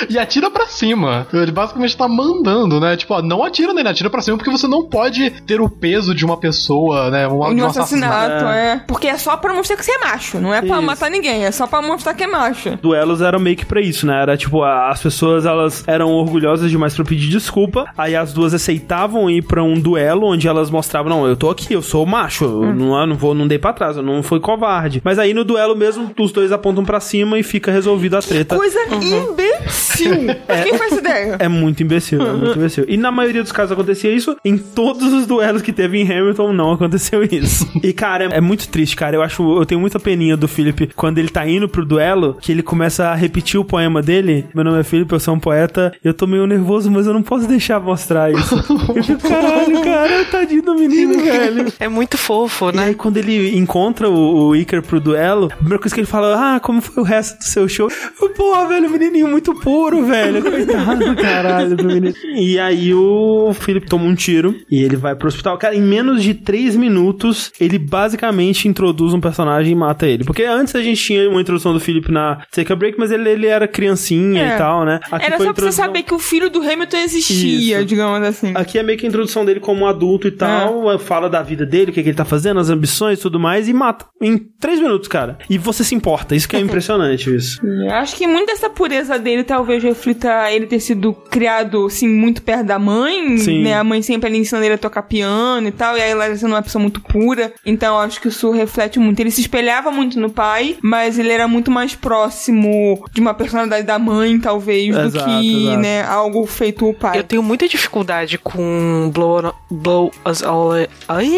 E 0.09 0.17
atira 0.17 0.49
pra 0.49 0.65
cima. 0.67 1.27
Ele 1.33 1.51
basicamente 1.51 1.95
tá 1.95 2.07
mandando, 2.07 2.79
né? 2.79 2.95
Tipo, 2.97 3.13
ó, 3.15 3.21
não 3.21 3.43
atira 3.43 3.73
nele, 3.73 3.89
atira 3.89 4.09
pra 4.09 4.21
cima 4.21 4.37
porque 4.37 4.51
você 4.51 4.67
não 4.67 4.83
pode 4.87 5.29
ter 5.45 5.61
o 5.61 5.69
peso 5.69 6.13
de 6.13 6.25
uma 6.25 6.37
pessoa, 6.37 7.09
né? 7.09 7.27
Um, 7.27 7.33
um 7.33 7.37
um 7.61 7.65
assassinato, 7.65 8.15
assassinato. 8.15 8.45
é. 8.53 8.83
Porque 8.87 9.07
é 9.07 9.17
só 9.17 9.37
pra 9.37 9.53
mostrar 9.53 9.75
que 9.77 9.85
você 9.85 9.91
é 9.91 9.99
macho, 9.99 10.39
não 10.39 10.53
é 10.53 10.61
pra 10.61 10.77
Isso. 10.77 10.85
matar 10.85 11.09
ninguém, 11.11 11.45
é 11.45 11.51
só 11.51 11.67
pra 11.67 11.81
mostrar 11.81 12.13
que 12.13 12.23
é 12.23 12.27
macho. 12.27 12.77
Duelos 12.81 13.21
eram 13.21 13.39
meio 13.39 13.55
que 13.55 13.65
pra 13.65 13.81
isso, 13.81 14.05
né? 14.07 14.21
Era 14.21 14.35
tipo, 14.37 14.63
as 14.63 15.01
pessoas 15.01 15.45
elas 15.45 15.83
eram 15.87 16.09
orgulhosas 16.11 16.69
demais 16.71 16.95
pra 16.95 17.05
pedir 17.05 17.29
desculpa. 17.29 17.85
Aí 17.97 18.15
as 18.15 18.33
duas 18.33 18.53
aceitavam 18.53 19.29
ir 19.29 19.43
pra 19.43 19.63
um 19.63 19.79
duelo 19.79 20.27
onde 20.27 20.47
elas 20.47 20.69
mostravam: 20.71 21.09
não, 21.11 21.27
eu 21.27 21.35
tô 21.35 21.49
aqui, 21.49 21.73
eu 21.73 21.81
sou 21.81 22.05
macho, 22.05 22.45
Hum. 22.45 22.63
eu 22.65 22.73
não, 22.73 22.99
eu 22.99 23.07
não 23.07 23.15
vou, 23.15 23.33
não 23.35 23.47
dei 23.47 23.59
pra 23.59 23.73
trás, 23.73 23.97
eu 23.97 24.03
não 24.03 24.23
fui 24.23 24.39
covarde. 24.39 25.01
Mas 25.03 25.19
aí 25.19 25.33
no 25.33 25.43
duelo 25.43 25.75
mesmo, 25.75 26.11
os 26.19 26.31
dois 26.31 26.40
apontam 26.49 26.85
pra 26.85 27.01
cima 27.01 27.37
e 27.37 27.43
fica 27.43 27.71
resolvida 27.71 28.19
a 28.19 28.21
treta. 28.21 28.55
Coisa 28.55 28.79
imbecil. 28.95 30.11
Quem 30.63 30.77
faz 30.77 30.93
ideia? 30.93 31.35
É 31.39 31.49
muito 31.49 31.83
imbecil, 31.83 32.21
é 32.21 32.31
muito 32.31 32.57
imbecil. 32.57 32.85
E 32.87 32.95
na 32.95 33.11
maioria 33.11 33.43
dos 33.43 33.51
casos 33.51 33.73
acontecia 33.73 34.11
isso, 34.11 34.37
em 34.45 34.57
todos 34.57 35.11
os 35.11 35.27
duelos 35.27 35.61
que 35.61 35.73
teve 35.73 35.99
em 35.99 36.09
Hamilton 36.09 36.53
não 36.53 36.71
aconteceu 36.71 37.23
isso. 37.23 37.69
E 37.83 37.93
cara, 37.93 38.25
é, 38.25 38.37
é 38.37 38.41
muito 38.41 38.67
triste, 38.69 38.95
cara. 38.95 39.15
Eu 39.15 39.23
acho, 39.23 39.59
eu 39.59 39.65
tenho 39.65 39.81
muita 39.81 39.99
peninha 39.99 40.37
do 40.37 40.47
Philip 40.47 40.91
quando 40.95 41.17
ele 41.17 41.29
tá 41.29 41.45
indo 41.47 41.67
pro 41.67 41.83
duelo, 41.85 42.37
que 42.39 42.51
ele 42.51 42.61
começa 42.61 43.07
a 43.07 43.15
repetir 43.15 43.59
o 43.59 43.65
poema 43.65 44.01
dele. 44.01 44.45
Meu 44.53 44.63
nome 44.63 44.79
é 44.79 44.83
Philip, 44.83 45.11
eu 45.11 45.19
sou 45.19 45.33
um 45.33 45.39
poeta. 45.39 45.91
Eu 46.03 46.13
tô 46.13 46.27
meio 46.27 46.45
nervoso, 46.45 46.91
mas 46.91 47.07
eu 47.07 47.13
não 47.13 47.23
posso 47.23 47.47
deixar 47.47 47.79
mostrar 47.79 48.31
isso. 48.31 48.55
Eu 48.95 49.03
fico, 49.03 49.27
caralho, 49.27 49.81
cara, 49.81 50.25
tadinho 50.25 50.61
do 50.61 50.75
menino, 50.75 51.23
velho. 51.23 51.73
É 51.79 51.87
muito 51.87 52.17
fofo, 52.17 52.71
E 52.73 52.79
aí, 52.79 52.95
quando 52.95 53.17
ele 53.17 53.57
encontra 53.57 54.09
o, 54.09 54.49
o 54.49 54.55
Iker 54.55 54.81
pro 54.81 54.99
duelo, 54.99 55.45
a 55.51 55.55
primeira 55.55 55.79
coisa 55.79 55.93
que 55.93 56.01
ele 56.01 56.07
fala, 56.07 56.30
ah, 56.33 56.59
como 56.61 56.81
foi 56.81 57.03
o 57.03 57.05
resto 57.05 57.37
do 57.37 57.43
seu 57.43 57.67
show? 57.67 57.89
Porra, 58.35 58.67
velho, 58.67 58.87
o 58.87 58.91
menininho 58.91 59.27
muito 59.27 59.53
puro, 59.55 60.05
velho. 60.05 60.41
Coitado, 60.41 61.15
caralho, 61.15 61.75
do 61.75 61.83
menino. 61.85 62.13
E 62.35 62.57
aí 62.59 62.93
o 62.93 63.53
Philip 63.53 63.87
toma 63.87 64.05
um 64.05 64.15
tiro 64.15 64.55
e 64.69 64.81
ele 64.83 64.95
vai 64.95 65.15
pro 65.15 65.27
hospital. 65.27 65.57
Cara, 65.57 65.75
em 65.75 65.81
menos 65.81 66.23
de 66.23 66.33
três 66.33 66.75
minutos, 66.75 67.51
ele 67.59 67.77
basicamente 67.77 68.67
introduz 68.67 69.13
um 69.13 69.19
personagem 69.21 69.73
e 69.73 69.75
mata 69.75 70.07
ele. 70.07 70.23
Porque 70.23 70.43
antes 70.43 70.75
a 70.75 70.81
gente 70.81 71.01
tinha 71.01 71.29
uma 71.29 71.41
introdução 71.41 71.73
do 71.73 71.79
Philip 71.79 72.11
na 72.11 72.43
Take 72.51 72.71
a 72.71 72.75
Break, 72.75 72.97
mas 72.97 73.11
ele, 73.11 73.29
ele 73.29 73.47
era 73.47 73.67
criancinha 73.67 74.43
É. 74.43 74.55
e 74.55 74.57
tal, 74.57 74.85
né? 74.85 74.99
Aqui 75.11 75.25
Era 75.25 75.37
foi 75.37 75.45
só 75.47 75.53
pra 75.53 75.61
você 75.63 75.69
introdução- 75.69 75.85
saber 75.85 76.03
que 76.03 76.13
o 76.13 76.19
filho 76.19 76.49
do 76.49 76.61
Hamilton 76.61 76.97
existia, 76.97 77.77
Isso. 77.79 77.85
digamos 77.85 78.21
assim. 78.27 78.51
Aqui 78.55 78.77
é 78.79 78.83
meio 78.83 78.97
que 78.97 79.05
a 79.05 79.09
introdução 79.09 79.45
dele 79.45 79.59
como 79.59 79.81
um 79.81 79.87
adulto 79.87 80.27
e 80.27 80.31
tal, 80.31 80.97
fala 80.99 81.29
da 81.29 81.41
vida 81.41 81.65
dele, 81.65 81.91
o 81.91 81.93
que, 81.93 82.01
que 82.03 82.09
ele 82.09 82.17
tá 82.17 82.25
fazendo, 82.25 82.59
as 82.59 82.69
ambições 82.69 83.19
e 83.19 83.21
tudo 83.21 83.39
mais, 83.39 83.67
e 83.67 83.73
mata. 83.73 84.05
Em 84.21 84.37
três 84.37 84.79
minutos, 84.79 85.07
cara. 85.07 85.37
E 85.49 85.57
você 85.57 85.83
se 85.83 85.95
importa, 85.95 86.20
isso 86.31 86.47
que 86.47 86.55
é 86.55 86.59
impressionante, 86.61 87.33
isso. 87.33 87.65
Eu 87.65 87.91
Acho 87.91 88.15
que 88.15 88.27
muito 88.27 88.47
dessa 88.47 88.69
pureza 88.69 89.17
dele 89.19 89.43
talvez 89.43 89.83
reflita 89.83 90.51
ele 90.51 90.65
ter 90.65 90.79
sido 90.79 91.13
criado, 91.13 91.85
assim, 91.85 92.07
muito 92.07 92.41
perto 92.41 92.65
da 92.65 92.79
mãe, 92.79 93.37
Sim. 93.37 93.63
né? 93.63 93.75
A 93.75 93.83
mãe 93.83 94.01
sempre 94.01 94.27
ali 94.29 94.39
ensinando 94.39 94.65
ele 94.65 94.75
a 94.75 94.77
tocar 94.77 95.03
piano 95.03 95.67
e 95.67 95.71
tal, 95.71 95.97
e 95.97 96.01
aí 96.01 96.11
ela 96.11 96.35
sendo 96.35 96.53
uma 96.53 96.61
pessoa 96.61 96.81
muito 96.81 97.01
pura. 97.01 97.53
Então 97.65 97.99
acho 97.99 98.19
que 98.21 98.27
isso 98.27 98.51
reflete 98.51 98.99
muito. 98.99 99.19
Ele 99.19 99.31
se 99.31 99.41
espelhava 99.41 99.91
muito 99.91 100.19
no 100.19 100.29
pai, 100.29 100.77
mas 100.81 101.19
ele 101.19 101.31
era 101.31 101.47
muito 101.47 101.69
mais 101.71 101.95
próximo 101.95 103.03
de 103.13 103.21
uma 103.21 103.33
personalidade 103.33 103.85
da 103.85 103.99
mãe, 103.99 104.39
talvez, 104.39 104.95
do 104.95 105.01
Exato, 105.01 105.25
que, 105.25 105.63
exato. 105.63 105.77
né, 105.79 106.03
algo 106.03 106.45
feito 106.45 106.87
o 106.87 106.93
pai. 106.93 107.19
Eu 107.19 107.23
tenho 107.23 107.43
muita 107.43 107.67
dificuldade 107.67 108.37
com 108.37 109.11
Blow, 109.13 109.53
blow 109.69 110.11
Us 110.25 110.43
All. 110.43 110.71
Ai, 111.07 111.31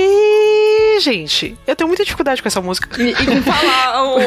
gente. 1.00 1.58
Eu 1.66 1.76
tenho 1.76 1.88
muita 1.88 2.04
dificuldade 2.04 2.42
com 2.42 2.48
essa 2.48 2.62
música. 2.62 3.02
E, 3.02 3.10
e 3.12 3.26
com 3.26 3.42
falar 3.42 4.04
o, 4.04 4.18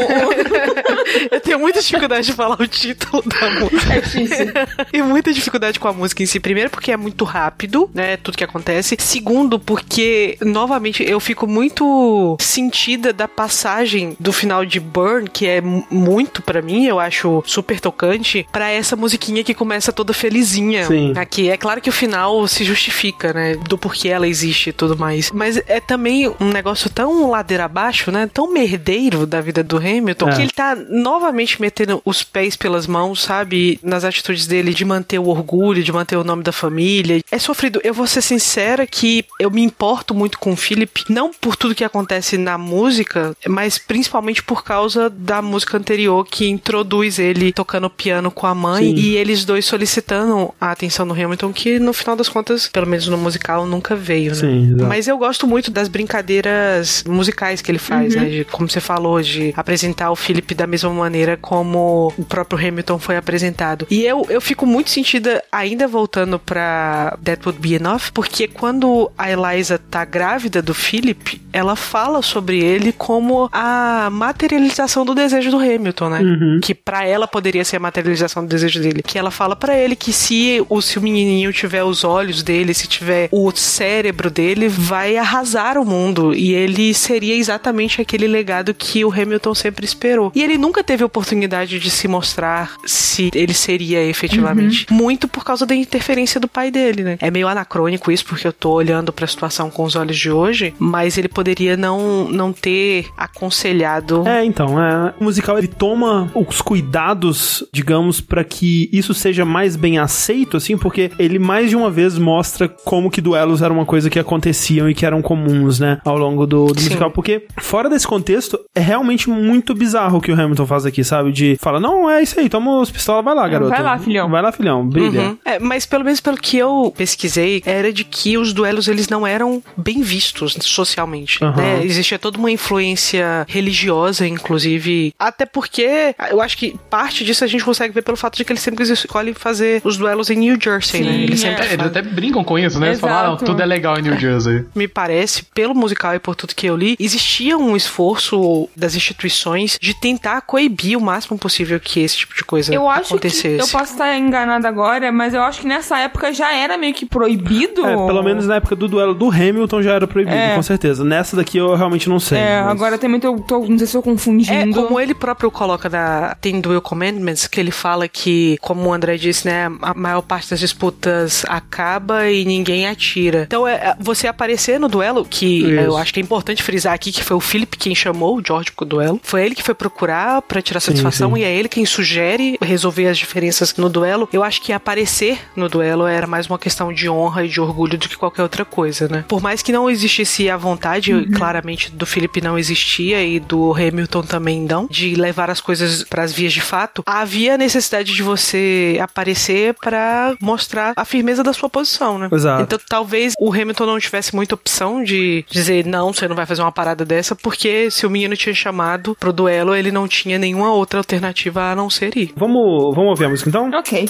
Eu 1.31 1.41
tenho 1.41 1.59
muita 1.59 1.81
dificuldade 1.81 2.27
de 2.27 2.33
falar 2.33 2.61
o 2.61 2.67
título 2.67 3.23
da 3.27 3.51
música. 3.61 3.95
É 3.95 4.01
difícil. 4.01 4.47
e 4.93 5.03
muita 5.03 5.33
dificuldade 5.33 5.79
com 5.81 5.89
a 5.89 5.93
música 5.93 6.23
em 6.23 6.27
si. 6.27 6.41
Primeiro, 6.41 6.71
porque 6.71 6.93
é 6.93 6.97
muito 6.97 7.25
rápido, 7.25 7.91
né? 7.95 8.17
Tudo 8.17 8.37
que 8.37 8.45
acontece. 8.45 8.97
Segundo, 8.99 9.59
porque, 9.59 10.37
novamente, 10.43 11.03
eu 11.09 11.19
fico 11.21 11.47
muito 11.47 12.37
sentida 12.41 13.13
da 13.13 13.29
passagem 13.29 14.17
do 14.19 14.33
final 14.33 14.65
de 14.65 14.81
Burn, 14.81 15.29
que 15.31 15.47
é 15.47 15.61
mu- 15.61 15.87
muito 15.91 16.43
pra 16.43 16.63
mim, 16.63 16.87
eu 16.87 16.99
acho 17.01 17.43
super 17.47 17.81
tocante, 17.81 18.47
pra 18.53 18.69
essa 18.71 18.97
musiquinha 18.97 19.43
que 19.45 19.55
começa 19.55 19.93
toda 19.93 20.13
felizinha. 20.13 20.85
Sim. 20.87 21.13
Aqui. 21.17 21.49
É 21.51 21.57
claro 21.57 21.81
que 21.81 21.89
o 21.91 21.93
final 21.93 22.47
se 22.49 22.65
justifica, 22.65 23.33
né? 23.33 23.57
Do 23.57 23.79
porquê 23.79 24.09
ela 24.09 24.27
existe 24.29 24.71
e 24.71 24.73
tudo 24.73 24.97
mais. 24.97 25.31
Mas 25.31 25.57
é 25.67 25.81
também 25.81 26.29
um 26.41 26.49
negócio 26.53 26.89
tão 26.91 27.31
ladeira 27.31 27.65
abaixo, 27.65 28.11
né? 28.11 28.29
Tão 28.33 28.53
merdeiro 28.53 29.27
da 29.27 29.41
vida 29.41 29.63
do 29.63 29.77
Hamilton, 29.77 30.26
É. 30.29 30.37
que 30.37 30.43
ele 30.43 30.51
tá 30.51 30.77
novamente 30.89 31.61
metendo 31.61 32.01
os 32.05 32.23
pés 32.23 32.57
pelas 32.57 32.87
mãos, 32.87 33.23
sabe? 33.23 33.79
Nas 33.83 34.05
atitudes 34.05 34.47
dele 34.47 34.73
de 34.75 34.85
manter 34.85 35.19
o 35.19 35.27
orgulho, 35.29 35.83
de 35.83 35.93
manter 35.93 36.17
o 36.17 36.25
nome 36.25 36.43
da 36.43 36.53
família. 36.53 37.21
É 37.31 37.39
sofrido. 37.39 37.81
Eu 37.85 37.95
vou 37.95 38.07
ser 38.07 38.23
sincera 38.23 38.87
que 38.87 39.25
eu 39.39 39.51
me 39.51 39.63
importo 39.63 40.15
muito 40.15 40.39
com 40.39 40.53
o 40.53 40.57
Philip, 40.57 41.05
não 41.09 41.31
por 41.33 41.57
tudo 41.57 41.75
que 41.75 41.85
acontece 41.85 42.37
na 42.39 42.57
música, 42.59 43.37
mas 43.49 43.79
principalmente 43.79 44.43
por 44.43 44.65
causa 44.65 45.09
da 45.11 45.41
música 45.43 45.77
anterior 45.77 46.25
que 46.25 46.49
introduz 46.49 47.19
ele 47.19 47.53
tocando 47.53 47.89
piano 47.91 48.31
com 48.31 48.47
a 48.47 48.55
mãe 48.55 48.85
Sim. 48.85 48.95
e 48.95 49.17
eles 49.17 49.45
dois 49.45 49.65
solicitando 49.65 50.53
a 50.61 50.71
atenção 50.71 51.07
do 51.07 51.13
Hamilton, 51.15 51.53
que 51.53 51.79
no 51.79 51.93
final 51.93 52.17
das 52.17 52.29
contas, 52.29 52.69
pelo 52.69 52.87
menos 52.87 53.07
no 53.09 53.17
musical, 53.19 53.67
nunca 53.67 53.95
veio, 53.95 54.31
né? 54.31 54.37
Sim, 54.41 54.67
exato. 54.73 54.85
Mas 54.87 55.09
eu 55.09 55.17
gosto 55.19 55.47
muito 55.47 55.71
das 55.71 55.89
brincadeiras 55.89 57.05
musicais 57.07 57.63
que 57.63 57.71
ele 57.71 57.79
faz, 57.79 58.15
Uhum. 58.15 58.23
né? 58.23 58.29
De, 58.29 58.45
como 58.45 58.69
você 58.69 58.81
falou, 58.81 59.21
de 59.23 59.53
apresentar 59.57 60.11
o 60.11 60.16
Philip 60.17 60.55
da 60.55 60.67
mesma 60.67 60.91
maneira 60.91 61.37
como 61.37 62.13
o 62.17 62.25
próprio 62.25 62.59
Hamilton 62.69 62.99
foi 62.99 63.17
apresentado. 63.17 63.87
E 63.91 64.05
eu, 64.05 64.27
eu 64.29 64.41
fico 64.41 64.67
muito 64.67 64.91
sentida, 64.91 65.43
ainda 65.51 65.87
voltando 65.87 66.39
pra 66.39 67.17
That 67.23 67.43
Would 67.47 67.61
Be 67.61 67.75
Enough, 67.75 68.11
porque 68.13 68.49
quando 68.49 69.11
a 69.17 69.31
Eliza 69.31 69.79
tá 69.79 70.05
grávida 70.05 70.63
do 70.63 70.75
Philip, 70.75 71.41
ela 71.53 71.77
fala 71.77 72.23
sobre 72.23 72.59
ele 72.59 72.93
como 72.93 73.49
a 73.53 74.09
materialização 74.11 75.05
do 75.05 75.15
desejo 75.15 75.51
do 75.51 75.59
Hamilton, 75.59 76.09
né? 76.09 76.21
Uhum. 76.21 76.61
Que 76.63 76.75
pra 76.75 77.05
ela 77.05 77.27
poderia 77.27 77.65
ser 77.65 77.77
a 77.77 77.81
materialização 77.81 78.45
do 78.45 78.49
desejo 78.49 78.81
dele. 78.81 79.03
Que 79.03 79.19
ela 79.19 79.31
fala 79.31 79.57
pra 79.57 79.77
ele 79.77 79.97
que 79.97 80.13
se 80.13 80.65
o, 80.69 80.81
se 80.81 80.99
o 80.99 81.03
menininho 81.03 81.53
tiver 81.53 81.83
os 81.85 82.05
olhos 82.05 82.43
dele, 82.43 82.75
se 82.75 82.87
tiver 82.87 83.29
o 83.31 83.51
cérebro 83.53 84.31
dele, 84.31 84.69
vai 84.69 85.17
arrasar 85.17 85.79
o 85.79 85.85
mundo. 85.85 86.35
E 86.35 86.53
ele 86.53 86.93
seria 86.95 87.35
exatamente 87.35 88.01
aquele 88.01 88.27
legado 88.27 88.75
que 88.75 89.05
o 89.05 89.13
Hamilton 89.13 89.55
sempre 89.55 89.85
esperou. 89.85 90.06
E 90.35 90.43
ele 90.43 90.59
nunca 90.59 90.83
teve 90.83 91.03
a 91.03 91.07
oportunidade 91.07 91.79
de 91.79 91.91
se 91.91 92.09
mostrar 92.09 92.77
se 92.85 93.31
ele 93.35 93.55
seria 93.55 94.03
efetivamente. 94.03 94.87
Muito 94.91 95.29
por 95.29 95.45
causa 95.45 95.67
da 95.67 95.75
interferência 95.75 96.41
do 96.41 96.49
pai 96.49 96.71
dele, 96.71 97.03
né? 97.03 97.19
É 97.21 97.31
meio 97.31 97.49
anacrônico 97.49 98.11
isso, 98.11 98.25
porque 98.25 98.47
eu 98.47 98.53
tô 98.53 98.73
olhando 98.73 99.13
pra 99.13 99.27
situação 99.27 99.71
com 99.71 99.85
os 99.85 99.97
olhos 99.97 100.17
de 100.17 100.31
hoje, 100.31 100.75
mas 100.79 101.19
ele 101.19 101.29
poderia 101.29 101.77
não, 101.77 102.29
não 102.29 102.53
ter 102.53 103.07
aconselhado. 103.17 104.27
É, 104.27 104.45
então, 104.45 104.81
é, 104.81 105.15
o 105.21 105.25
musical 105.25 105.59
ele 105.59 105.69
toma 105.69 106.31
os 106.35 106.61
cuidados, 106.61 107.65
digamos, 107.73 108.21
pra 108.21 108.45
que 108.45 108.89
isso 108.93 109.15
seja 109.15 109.45
mais 109.45 109.77
bem 109.77 109.99
aceito, 109.99 110.57
assim, 110.57 110.77
porque 110.77 111.11
ele 111.19 111.39
mais 111.39 111.71
de 111.71 111.77
uma 111.77 111.91
vez 111.91 112.19
mostra 112.19 112.69
como 112.69 113.11
que 113.11 113.21
duelos 113.21 113.63
eram 113.63 113.77
uma 113.77 113.87
coisa 113.87 114.11
que 114.11 114.19
aconteciam 114.19 114.89
e 114.89 114.95
que 114.95 115.07
eram 115.07 115.23
comuns, 115.23 115.81
né, 115.81 116.01
ao 116.05 116.17
longo 116.17 116.47
do, 116.47 116.67
do 116.67 116.75
musical, 116.75 117.11
porque 117.11 117.47
fora 117.59 117.89
desse 117.89 118.07
contexto, 118.07 118.59
é 118.75 118.81
realmente 118.81 119.29
muito 119.29 119.75
bizarro 119.75 119.96
o 120.05 120.21
que 120.21 120.33
o 120.33 120.35
Hamilton 120.41 120.67
faz 120.67 120.87
aqui, 120.87 121.03
sabe, 121.03 121.33
de 121.33 121.57
fala, 121.61 121.81
não, 121.81 122.09
é 122.09 122.23
isso 122.23 122.39
aí, 122.39 122.49
toma 122.49 122.81
os 122.81 122.91
pistolas, 122.91 123.25
vai 123.25 123.35
lá, 123.35 123.49
garoto. 123.49 123.71
vai 123.71 123.83
lá, 123.83 123.99
filhão. 123.99 124.29
Vai 124.29 124.43
lá, 124.43 124.53
filhão, 124.53 124.87
brilha. 124.87 125.21
Uhum. 125.21 125.39
É, 125.45 125.59
mas 125.59 125.87
pelo 125.87 126.05
menos 126.05 126.21
pelo 126.21 126.37
que 126.37 126.57
eu 126.59 126.93
pesquisei, 126.97 127.63
era 127.65 127.93
de 127.93 128.05
que 128.05 128.37
os 128.39 128.53
duelos 128.53 128.89
eles 128.89 129.09
não 129.09 129.27
eram 129.27 129.63
bem 129.77 130.03
vistos 130.03 130.57
socialmente. 130.63 131.43
Aham. 131.43 131.57
né? 131.57 131.85
Existia 131.85 132.19
toda 132.19 132.39
uma 132.39 132.51
influência 132.51 133.45
religiosa, 133.49 134.27
inclusive. 134.27 135.15
Até 135.19 135.47
porque 135.47 136.15
eu 136.31 136.41
acho 136.41 136.57
que 136.57 136.77
parte 136.91 137.25
disso 137.25 137.45
a 137.45 137.47
gente 137.47 137.65
consegue 137.65 137.95
ver 137.95 138.03
pelo 138.03 138.17
fato 138.17 138.37
de 138.37 138.45
que 138.45 138.53
eles 138.53 138.63
sempre 138.63 138.85
escolhem 138.85 139.35
fazer 139.35 139.81
os 139.85 139.97
duelos 139.97 140.31
em 140.31 140.37
New 140.37 140.59
Jersey, 140.61 141.03
né? 141.03 141.23
Eles 141.23 141.41
sempre 141.41 141.67
É, 141.67 141.73
eles 141.73 141.87
até 141.87 142.03
brincam 142.03 142.45
com 142.45 142.59
isso, 142.59 142.79
né? 142.79 142.89
Eles 142.89 143.01
falam, 143.01 143.35
ah, 143.35 143.37
tudo 143.37 143.61
é 143.63 143.67
legal 143.67 143.99
em 143.99 144.03
New 144.03 144.19
Jersey. 144.19 144.65
Me 144.75 144.89
parece, 144.89 145.43
pelo 145.43 145.75
musical 145.75 146.15
e 146.15 146.19
por 146.19 146.35
tudo 146.35 146.55
que 146.55 146.67
eu 146.67 146.77
li, 146.77 146.97
existia 146.99 147.57
um 147.57 147.77
esforço 147.77 148.69
das 148.77 148.95
instituições 148.95 149.79
de 149.87 149.95
tentar 149.95 150.41
coibir 150.43 150.99
o 150.99 151.01
máximo 151.01 151.39
possível 151.39 151.79
que 151.79 152.01
esse 152.01 152.17
tipo 152.19 152.35
de 152.35 152.43
coisa 152.45 152.75
Eu 152.75 152.89
acho 152.91 153.09
que. 153.09 153.15
acontecesse. 153.15 153.59
Eu 153.59 153.69
posso 153.69 153.93
estar 153.93 154.17
enganada 154.19 154.69
agora, 154.69 155.11
mas 155.13 155.33
eu 155.35 155.43
acho 155.43 155.61
que 155.61 155.67
nessa 155.67 155.99
época 155.99 156.33
já 156.33 156.53
era 156.55 156.77
meio 156.77 156.93
que 156.95 157.07
proibido. 157.07 157.87
É, 157.87 157.95
pelo 157.95 158.23
menos 158.23 158.47
na 158.47 158.57
época 158.57 158.75
do 158.77 158.89
duelo 158.89 159.15
do 159.15 159.31
Hamilton 159.31 159.83
já 159.83 159.93
era 159.95 160.07
proibido, 160.07 160.37
É. 160.37 160.55
com 160.55 160.63
certeza. 160.63 161.05
Nessa 161.05 161.37
daqui 161.37 161.59
eu 161.59 161.75
realmente 161.75 162.09
não 162.09 162.19
sei. 162.19 162.39
É, 162.39 162.61
mas- 162.63 162.71
agora 162.73 162.99
também 162.99 163.21
tô, 163.21 163.37
tô- 163.41 163.67
Não 163.67 163.79
sei 163.79 163.87
se 163.87 163.97
eu 163.97 164.03
confundindo. 164.03 164.53
É, 164.53 164.67
como 164.73 164.99
ele 165.01 165.15
próprio 165.15 165.51
coloca 165.51 165.89
na 165.89 166.35
tem 166.41 166.61
Duel 166.61 166.81
Commandments, 166.81 167.47
que 167.47 167.61
ele 167.61 167.71
fala 167.71 168.09
que, 168.09 168.59
como 168.61 168.89
o 168.89 168.93
André 168.93 169.17
disse, 169.17 169.47
né, 169.47 169.67
a 169.83 169.95
maior 169.95 170.23
parte 170.23 170.51
das 170.51 170.59
disputas 170.61 171.45
acaba 171.49 172.29
e 172.31 172.45
ninguém 172.45 172.87
atira. 172.89 173.45
Então, 173.47 173.67
é, 173.67 173.75
é, 173.75 173.97
você 173.99 174.27
aparecer 174.27 174.79
no 174.81 174.89
duelo, 174.89 175.25
que 175.25 175.61
Isso. 175.61 175.69
eu 175.71 175.97
acho 175.97 176.13
que 176.13 176.21
é 176.21 176.23
importante 176.23 176.63
frisar 176.63 176.95
aqui 176.95 177.13
que 177.13 177.23
foi 177.23 177.37
o 177.37 177.41
Philip 177.41 177.77
quem 177.77 177.95
chamou 177.95 178.37
o 178.39 178.43
George 178.45 178.73
pro 178.73 178.85
duelo. 178.87 179.21
Foi 179.23 179.45
ele 179.45 179.55
que 179.55 179.63
foi 179.63 179.75
procurar 179.77 180.43
pra 180.43 180.63
tirar 180.63 180.81
Sim, 180.81 180.87
satisfação 180.87 181.35
sim. 181.35 181.41
e 181.41 181.45
é 181.45 181.55
ele 181.55 181.69
quem 181.69 181.87
sugere 181.87 182.59
resolver 182.61 183.09
as 183.09 183.19
diferenças 183.19 183.75
no 183.77 183.89
duelo. 183.89 184.29
Eu 184.33 184.43
acho 184.43 184.61
que 184.61 184.73
aparecer 184.73 185.39
no 185.55 185.69
duelo 185.69 186.07
era 186.07 186.27
mais 186.27 186.47
uma 186.47 186.59
questão 186.59 186.93
de 186.93 187.09
honra 187.09 187.45
e 187.45 187.49
de 187.49 187.61
orgulho 187.61 187.99
do 187.99 188.09
que 188.09 188.17
qualquer 188.17 188.43
outra 188.43 188.65
coisa, 188.65 189.09
né? 189.09 189.25
Por 189.29 189.41
mais 189.41 189.63
que 189.63 189.73
não 189.73 189.89
existisse 189.89 190.49
a 190.51 190.57
vontade, 190.57 191.13
claramente 191.37 191.91
do 191.91 192.07
Felipe 192.07 192.41
não 192.41 192.59
existia 192.59 193.23
e 193.23 193.39
do 193.39 193.73
Hamilton 193.73 194.23
também 194.23 194.61
não, 194.63 194.87
de 194.91 195.15
levar 195.15 195.51
as 195.51 195.61
coisas 195.61 196.05
para 196.05 196.23
as 196.23 196.33
vias 196.33 196.53
de 196.53 196.61
fato, 196.61 197.03
havia 197.07 197.55
a 197.55 197.59
necessidade 197.59 198.15
de 198.15 198.23
você 198.23 198.99
aparecer 199.01 199.75
pra 199.75 200.35
mostrar 200.41 200.93
a 200.97 201.05
firmeza 201.05 201.43
da 201.43 201.53
sua 201.53 201.69
posição, 201.69 202.19
né? 202.19 202.29
Exato. 202.33 202.63
Então 202.63 202.79
talvez 202.89 203.35
o 203.39 203.53
Hamilton 203.53 203.87
não 203.87 203.99
tivesse 203.99 204.35
muita 204.35 204.55
opção 204.55 205.03
de 205.03 205.45
dizer 205.51 205.85
não, 205.85 206.13
você 206.13 206.27
não 206.29 206.37
vai 206.37 206.47
fazer 206.47 206.63
uma 206.63 206.73
parada 206.73 207.05
dessa, 207.05 207.35
porque 207.35 207.91
se 207.91 208.07
o 208.07 208.11
menino 208.11 208.37
tinha 208.37 208.55
chamado 208.55 209.17
pro 209.19 209.33
duelo, 209.33 209.66
ele 209.75 209.91
não 209.91 210.07
tinha 210.07 210.39
nenhuma 210.39 210.73
outra 210.73 211.01
alternativa 211.01 211.71
a 211.71 211.77
não 211.77 211.89
ser 211.91 212.17
ir. 212.17 212.33
Vamos, 212.37 212.95
vamos 212.95 213.11
ouvir 213.11 213.25
a 213.25 213.29
música 213.29 213.49
então? 213.49 213.71
Ok. 213.75 214.09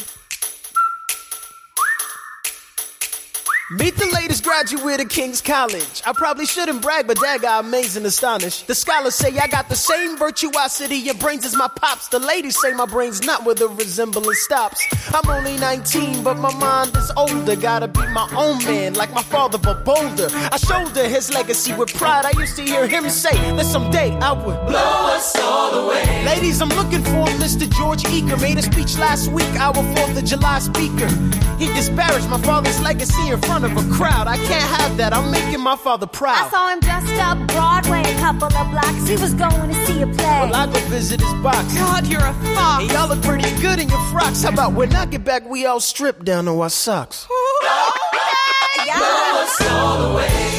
Meet 3.68 3.96
the 3.96 4.06
latest 4.14 4.44
graduate 4.44 5.00
of 5.00 5.08
King's 5.08 5.40
College. 5.40 6.00
I 6.06 6.12
probably 6.12 6.46
shouldn't 6.46 6.82
brag, 6.82 7.08
but 7.08 7.18
dad 7.18 7.42
got 7.42 7.64
amazing 7.64 8.04
astonished. 8.06 8.68
The 8.68 8.76
scholars 8.76 9.16
say 9.16 9.36
I 9.38 9.48
got 9.48 9.68
the 9.68 9.74
same 9.74 10.16
virtuosity 10.16 11.08
and 11.08 11.18
brains 11.18 11.44
as 11.44 11.56
my 11.56 11.66
pops. 11.66 12.06
The 12.06 12.20
ladies 12.20 12.56
say 12.62 12.74
my 12.74 12.86
brain's 12.86 13.22
not 13.26 13.44
where 13.44 13.56
the 13.56 13.66
resemblance 13.66 14.38
stops. 14.38 14.80
I'm 15.12 15.28
only 15.28 15.56
19, 15.56 16.22
but 16.22 16.38
my 16.38 16.54
mind 16.54 16.96
is 16.96 17.10
older. 17.16 17.56
Gotta 17.56 17.88
be 17.88 18.06
my 18.12 18.32
own 18.36 18.64
man, 18.64 18.94
like 18.94 19.12
my 19.12 19.24
father, 19.24 19.58
but 19.58 19.84
bolder. 19.84 20.28
I 20.30 20.58
shoulder 20.58 21.08
his 21.08 21.34
legacy 21.34 21.74
with 21.74 21.92
pride. 21.92 22.24
I 22.24 22.38
used 22.38 22.54
to 22.58 22.62
hear 22.62 22.86
him 22.86 23.10
say 23.10 23.34
that 23.56 23.66
someday 23.66 24.12
I 24.18 24.30
would 24.30 24.64
blow 24.68 25.10
us 25.10 25.34
all 25.40 25.74
away. 25.74 26.24
Ladies, 26.24 26.62
I'm 26.62 26.68
looking 26.68 27.02
for 27.02 27.26
Mr. 27.42 27.68
George 27.68 28.04
Eaker. 28.04 28.40
Made 28.40 28.58
a 28.58 28.62
speech 28.62 28.96
last 28.96 29.26
week, 29.32 29.50
our 29.58 29.74
4th 29.74 30.16
of 30.16 30.24
July 30.24 30.60
speaker. 30.60 31.08
He 31.58 31.66
disparaged 31.74 32.28
my 32.28 32.40
father's 32.42 32.80
legacy 32.80 33.30
in 33.30 33.40
front 33.40 33.55
of 33.64 33.72
a 33.76 33.94
crowd. 33.94 34.26
I 34.26 34.36
can't 34.36 34.68
have 34.80 34.96
that. 34.98 35.12
I'm 35.12 35.30
making 35.30 35.60
my 35.60 35.76
father 35.76 36.06
proud. 36.06 36.46
I 36.46 36.50
saw 36.50 36.68
him 36.68 36.80
dressed 36.80 37.12
up 37.20 37.38
Broadway 37.48 38.02
a 38.02 38.14
couple 38.18 38.46
of 38.46 38.70
blocks. 38.70 39.06
He 39.08 39.16
was 39.16 39.34
going 39.34 39.68
to 39.68 39.86
see 39.86 40.02
a 40.02 40.06
play. 40.06 40.24
Well, 40.24 40.54
I 40.54 40.66
go 40.66 40.78
visit 40.88 41.20
his 41.20 41.32
box. 41.42 41.74
God, 41.74 42.06
you're 42.06 42.20
a 42.20 42.34
fox. 42.54 42.84
Hey, 42.84 42.94
y'all 42.94 43.08
look 43.08 43.22
pretty 43.22 43.50
good 43.60 43.78
in 43.78 43.88
your 43.88 44.02
frocks. 44.10 44.42
How 44.42 44.50
about 44.50 44.72
when 44.72 44.94
I 44.94 45.06
get 45.06 45.24
back, 45.24 45.48
we 45.48 45.66
all 45.66 45.80
strip 45.80 46.24
down 46.24 46.44
to 46.46 46.60
our 46.60 46.70
socks? 46.70 47.26
Okay, 47.30 48.90
Blow 48.98 49.42
us 49.42 49.70
all 49.70 50.12
away. 50.12 50.55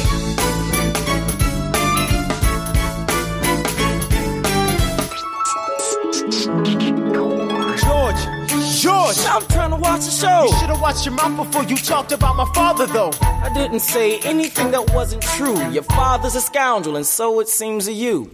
George! 8.78 9.16
I'm 9.26 9.44
trying 9.48 9.70
to 9.70 9.76
watch 9.76 10.04
the 10.04 10.10
show. 10.12 10.44
You 10.44 10.58
should 10.58 10.68
have 10.68 10.80
watched 10.80 11.04
your 11.04 11.14
mouth 11.14 11.36
before 11.36 11.64
you 11.64 11.76
talked 11.76 12.12
about 12.12 12.36
my 12.36 12.48
father, 12.54 12.86
though. 12.86 13.10
I 13.22 13.50
didn't 13.52 13.80
say 13.80 14.20
anything 14.20 14.70
that 14.70 14.94
wasn't 14.94 15.22
true. 15.22 15.58
Your 15.70 15.82
father's 15.82 16.36
a 16.36 16.40
scoundrel, 16.40 16.94
and 16.94 17.04
so 17.04 17.40
it 17.40 17.48
seems 17.48 17.86
to 17.86 17.92
you. 17.92 18.30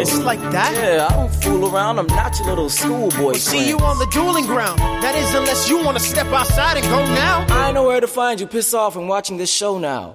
It's 0.00 0.16
like 0.20 0.38
that? 0.52 0.72
Yeah, 0.74 1.08
I 1.10 1.12
don't 1.12 1.34
fool 1.42 1.74
around. 1.74 1.98
I'm 1.98 2.06
not 2.06 2.38
your 2.38 2.50
little 2.50 2.70
schoolboy. 2.70 3.32
See 3.32 3.68
you 3.68 3.78
on 3.78 3.98
the 3.98 4.06
dueling 4.06 4.46
ground. 4.46 4.78
That 4.78 5.16
is, 5.16 5.34
unless 5.34 5.68
you 5.68 5.84
want 5.84 5.98
to 5.98 6.04
step 6.04 6.28
outside 6.28 6.76
and 6.76 6.86
go 6.86 7.04
now. 7.06 7.44
I 7.48 7.72
know 7.72 7.82
where 7.84 8.00
to 8.00 8.06
find 8.06 8.38
you. 8.38 8.46
Piss 8.46 8.72
off 8.74 8.94
and 8.94 9.08
watching 9.08 9.38
this 9.38 9.52
show 9.52 9.76
now. 9.78 10.14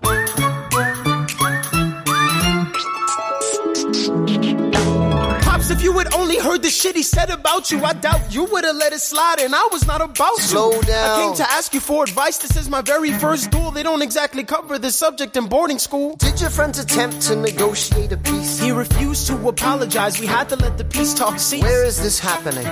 Pops, 5.63 5.71
if 5.71 5.83
you 5.83 5.97
had 5.97 6.13
only 6.13 6.39
heard 6.39 6.61
the 6.61 6.69
shit 6.69 6.95
he 6.95 7.03
said 7.03 7.29
about 7.29 7.71
you, 7.71 7.83
I 7.83 7.93
doubt 7.93 8.33
you 8.33 8.45
would 8.45 8.63
have 8.63 8.75
let 8.75 8.93
it 8.93 8.99
slide, 8.99 9.39
and 9.39 9.55
I 9.55 9.67
was 9.71 9.87
not 9.87 10.01
about 10.01 10.35
to. 10.35 10.41
Slow 10.41 10.81
down. 10.81 11.19
I 11.19 11.23
came 11.23 11.35
to 11.35 11.51
ask 11.51 11.73
you 11.73 11.79
for 11.79 12.03
advice. 12.03 12.37
This 12.37 12.57
is 12.57 12.69
my 12.69 12.81
very 12.81 13.11
first 13.11 13.51
duel. 13.51 13.71
They 13.71 13.83
don't 13.83 14.01
exactly 14.01 14.43
cover 14.43 14.77
this 14.77 14.95
subject 14.95 15.37
in 15.37 15.47
boarding 15.47 15.79
school. 15.79 16.15
Did 16.17 16.41
your 16.41 16.49
friends 16.49 16.79
attempt 16.79 17.21
to 17.27 17.35
negotiate 17.35 18.11
a 18.11 18.17
peace? 18.17 18.59
He 18.59 18.71
refused 18.71 19.27
to 19.27 19.47
apologize. 19.47 20.19
We 20.19 20.27
had 20.27 20.49
to 20.49 20.55
let 20.57 20.77
the 20.77 20.85
peace 20.85 21.13
talk 21.13 21.39
cease. 21.39 21.63
Where 21.63 21.85
is 21.85 22.01
this 22.01 22.19
happening? 22.19 22.67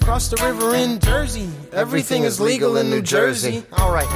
Across 0.00 0.28
the 0.28 0.36
river 0.44 0.74
in 0.74 1.00
Jersey. 1.00 1.48
Everything 1.72 2.24
is 2.24 2.40
legal 2.40 2.76
in 2.76 2.90
New 2.90 3.02
Jersey. 3.02 3.64
All 3.72 3.92
right. 3.92 4.08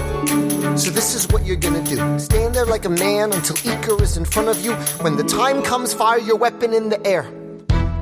So 0.79 0.91
this 0.91 1.15
is 1.15 1.27
what 1.29 1.45
you're 1.47 1.57
gonna 1.57 1.83
do. 1.83 2.19
Stand 2.19 2.55
there 2.55 2.67
like 2.67 2.85
a 2.85 2.91
man 2.91 3.33
until 3.33 3.57
Icar 3.57 4.01
is 4.01 4.17
in 4.17 4.25
front 4.25 4.49
of 4.49 4.63
you. 4.65 4.75
When 5.05 5.17
the 5.17 5.25
time 5.25 5.63
comes, 5.63 5.95
fire 5.95 6.19
your 6.19 6.37
weapon 6.37 6.75
in 6.75 6.91
the 6.91 7.05
air. 7.07 7.40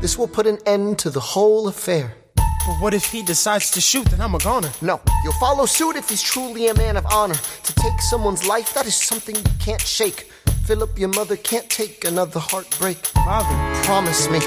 This 0.00 0.16
will 0.16 0.28
put 0.28 0.46
an 0.46 0.58
end 0.66 0.98
to 1.00 1.10
the 1.10 1.20
whole 1.20 1.66
affair. 1.68 2.14
But 2.36 2.76
what 2.80 2.94
if 2.94 3.04
he 3.06 3.22
decides 3.22 3.70
to 3.72 3.80
shoot? 3.80 4.06
Then 4.10 4.20
I'm 4.20 4.34
a 4.34 4.38
goner. 4.38 4.70
No, 4.80 5.00
you'll 5.24 5.32
follow 5.40 5.66
suit 5.66 5.96
if 5.96 6.08
he's 6.08 6.22
truly 6.22 6.68
a 6.68 6.74
man 6.74 6.96
of 6.96 7.06
honor. 7.06 7.34
To 7.64 7.74
take 7.74 8.00
someone's 8.02 8.46
life, 8.46 8.74
that 8.74 8.86
is 8.86 8.94
something 8.94 9.34
you 9.34 9.42
can't 9.58 9.80
shake. 9.80 10.30
Philip, 10.66 10.98
your 10.98 11.08
mother 11.08 11.36
can't 11.36 11.68
take 11.68 12.04
another 12.04 12.38
heartbreak. 12.40 12.98
Father, 13.24 13.56
Promise 13.84 14.28
me, 14.28 14.38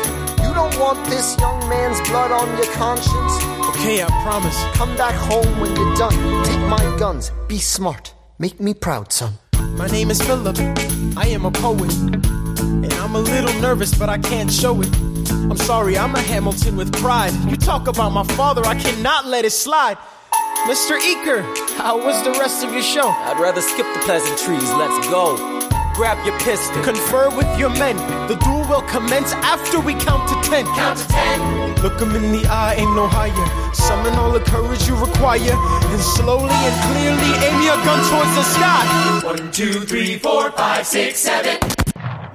you 0.44 0.54
don't 0.54 0.78
want 0.80 1.04
this 1.10 1.36
young 1.40 1.60
man's 1.68 2.00
blood 2.10 2.32
on 2.32 2.48
your 2.58 2.72
conscience. 2.74 3.34
okay, 3.76 4.04
I 4.04 4.08
promise. 4.24 4.58
Come 4.78 4.96
back 4.96 5.16
home 5.16 5.60
when 5.60 5.76
you're 5.76 5.96
done. 5.96 6.14
Take 6.46 6.60
my 6.70 6.96
guns. 7.00 7.32
Be 7.48 7.58
smart. 7.58 8.14
Make 8.40 8.60
me 8.60 8.74
proud, 8.76 9.12
son. 9.12 9.34
My 9.76 9.88
name 9.88 10.12
is 10.12 10.22
Philip. 10.22 10.58
I 11.18 11.28
am 11.28 11.46
a 11.46 11.52
poet. 11.52 11.92
And 11.94 12.94
I'm 12.94 13.16
a 13.16 13.20
little 13.20 13.54
nervous, 13.62 13.94
but 13.98 14.10
I 14.10 14.18
can't 14.20 14.52
show 14.52 14.80
it. 14.82 14.90
I'm 15.32 15.58
sorry, 15.58 15.98
I'm 15.98 16.14
a 16.16 16.22
Hamilton 16.22 16.76
with 16.76 16.92
pride. 16.94 17.34
You 17.50 17.56
talk 17.58 17.88
about 17.88 18.12
my 18.12 18.24
father, 18.36 18.64
I 18.66 18.76
cannot 18.76 19.26
let 19.26 19.46
it 19.46 19.52
slide. 19.52 19.98
Mr. 20.68 21.00
Eaker, 21.00 21.42
how 21.78 21.98
was 21.98 22.24
the 22.24 22.32
rest 22.32 22.64
of 22.64 22.72
your 22.72 22.84
show? 22.84 23.08
I'd 23.10 23.40
rather 23.40 23.62
skip 23.62 23.88
the 23.94 24.00
pleasantries. 24.00 24.70
Let's 24.74 25.08
go. 25.10 25.36
Grab 25.96 26.24
your 26.26 26.38
pistol. 26.40 26.84
Confer 26.84 27.36
with 27.36 27.48
your 27.60 27.70
men. 27.72 27.98
The 28.28 28.36
duel 28.36 28.68
will 28.70 28.82
commence 28.84 29.34
after 29.34 29.80
we 29.80 29.94
count 29.96 30.30
to 30.30 30.36
ten. 30.50 30.66
Count 30.76 31.00
to 31.00 31.08
ten. 31.08 31.76
Look 31.82 32.00
him 32.00 32.16
in 32.16 32.32
the 32.32 32.48
eye, 32.48 32.76
ain't 32.78 32.96
no 32.96 33.08
higher. 33.08 33.74
Summon 33.74 34.14
all 34.16 34.32
the 34.32 34.40
courage 34.40 34.88
you 34.88 34.96
require. 34.96 35.56
And 35.92 36.02
slowly 36.02 36.54
and 36.54 36.76
clearly 36.88 37.32
aim 37.46 37.62
your 37.64 37.80
gun 37.84 38.00
towards 38.10 38.36
the 38.36 38.44
sky. 38.44 39.22
One, 39.24 39.52
two, 39.52 39.82
three, 39.82 40.18
four, 40.18 40.52
five, 40.52 40.86
six, 40.86 41.20
seven. 41.20 41.58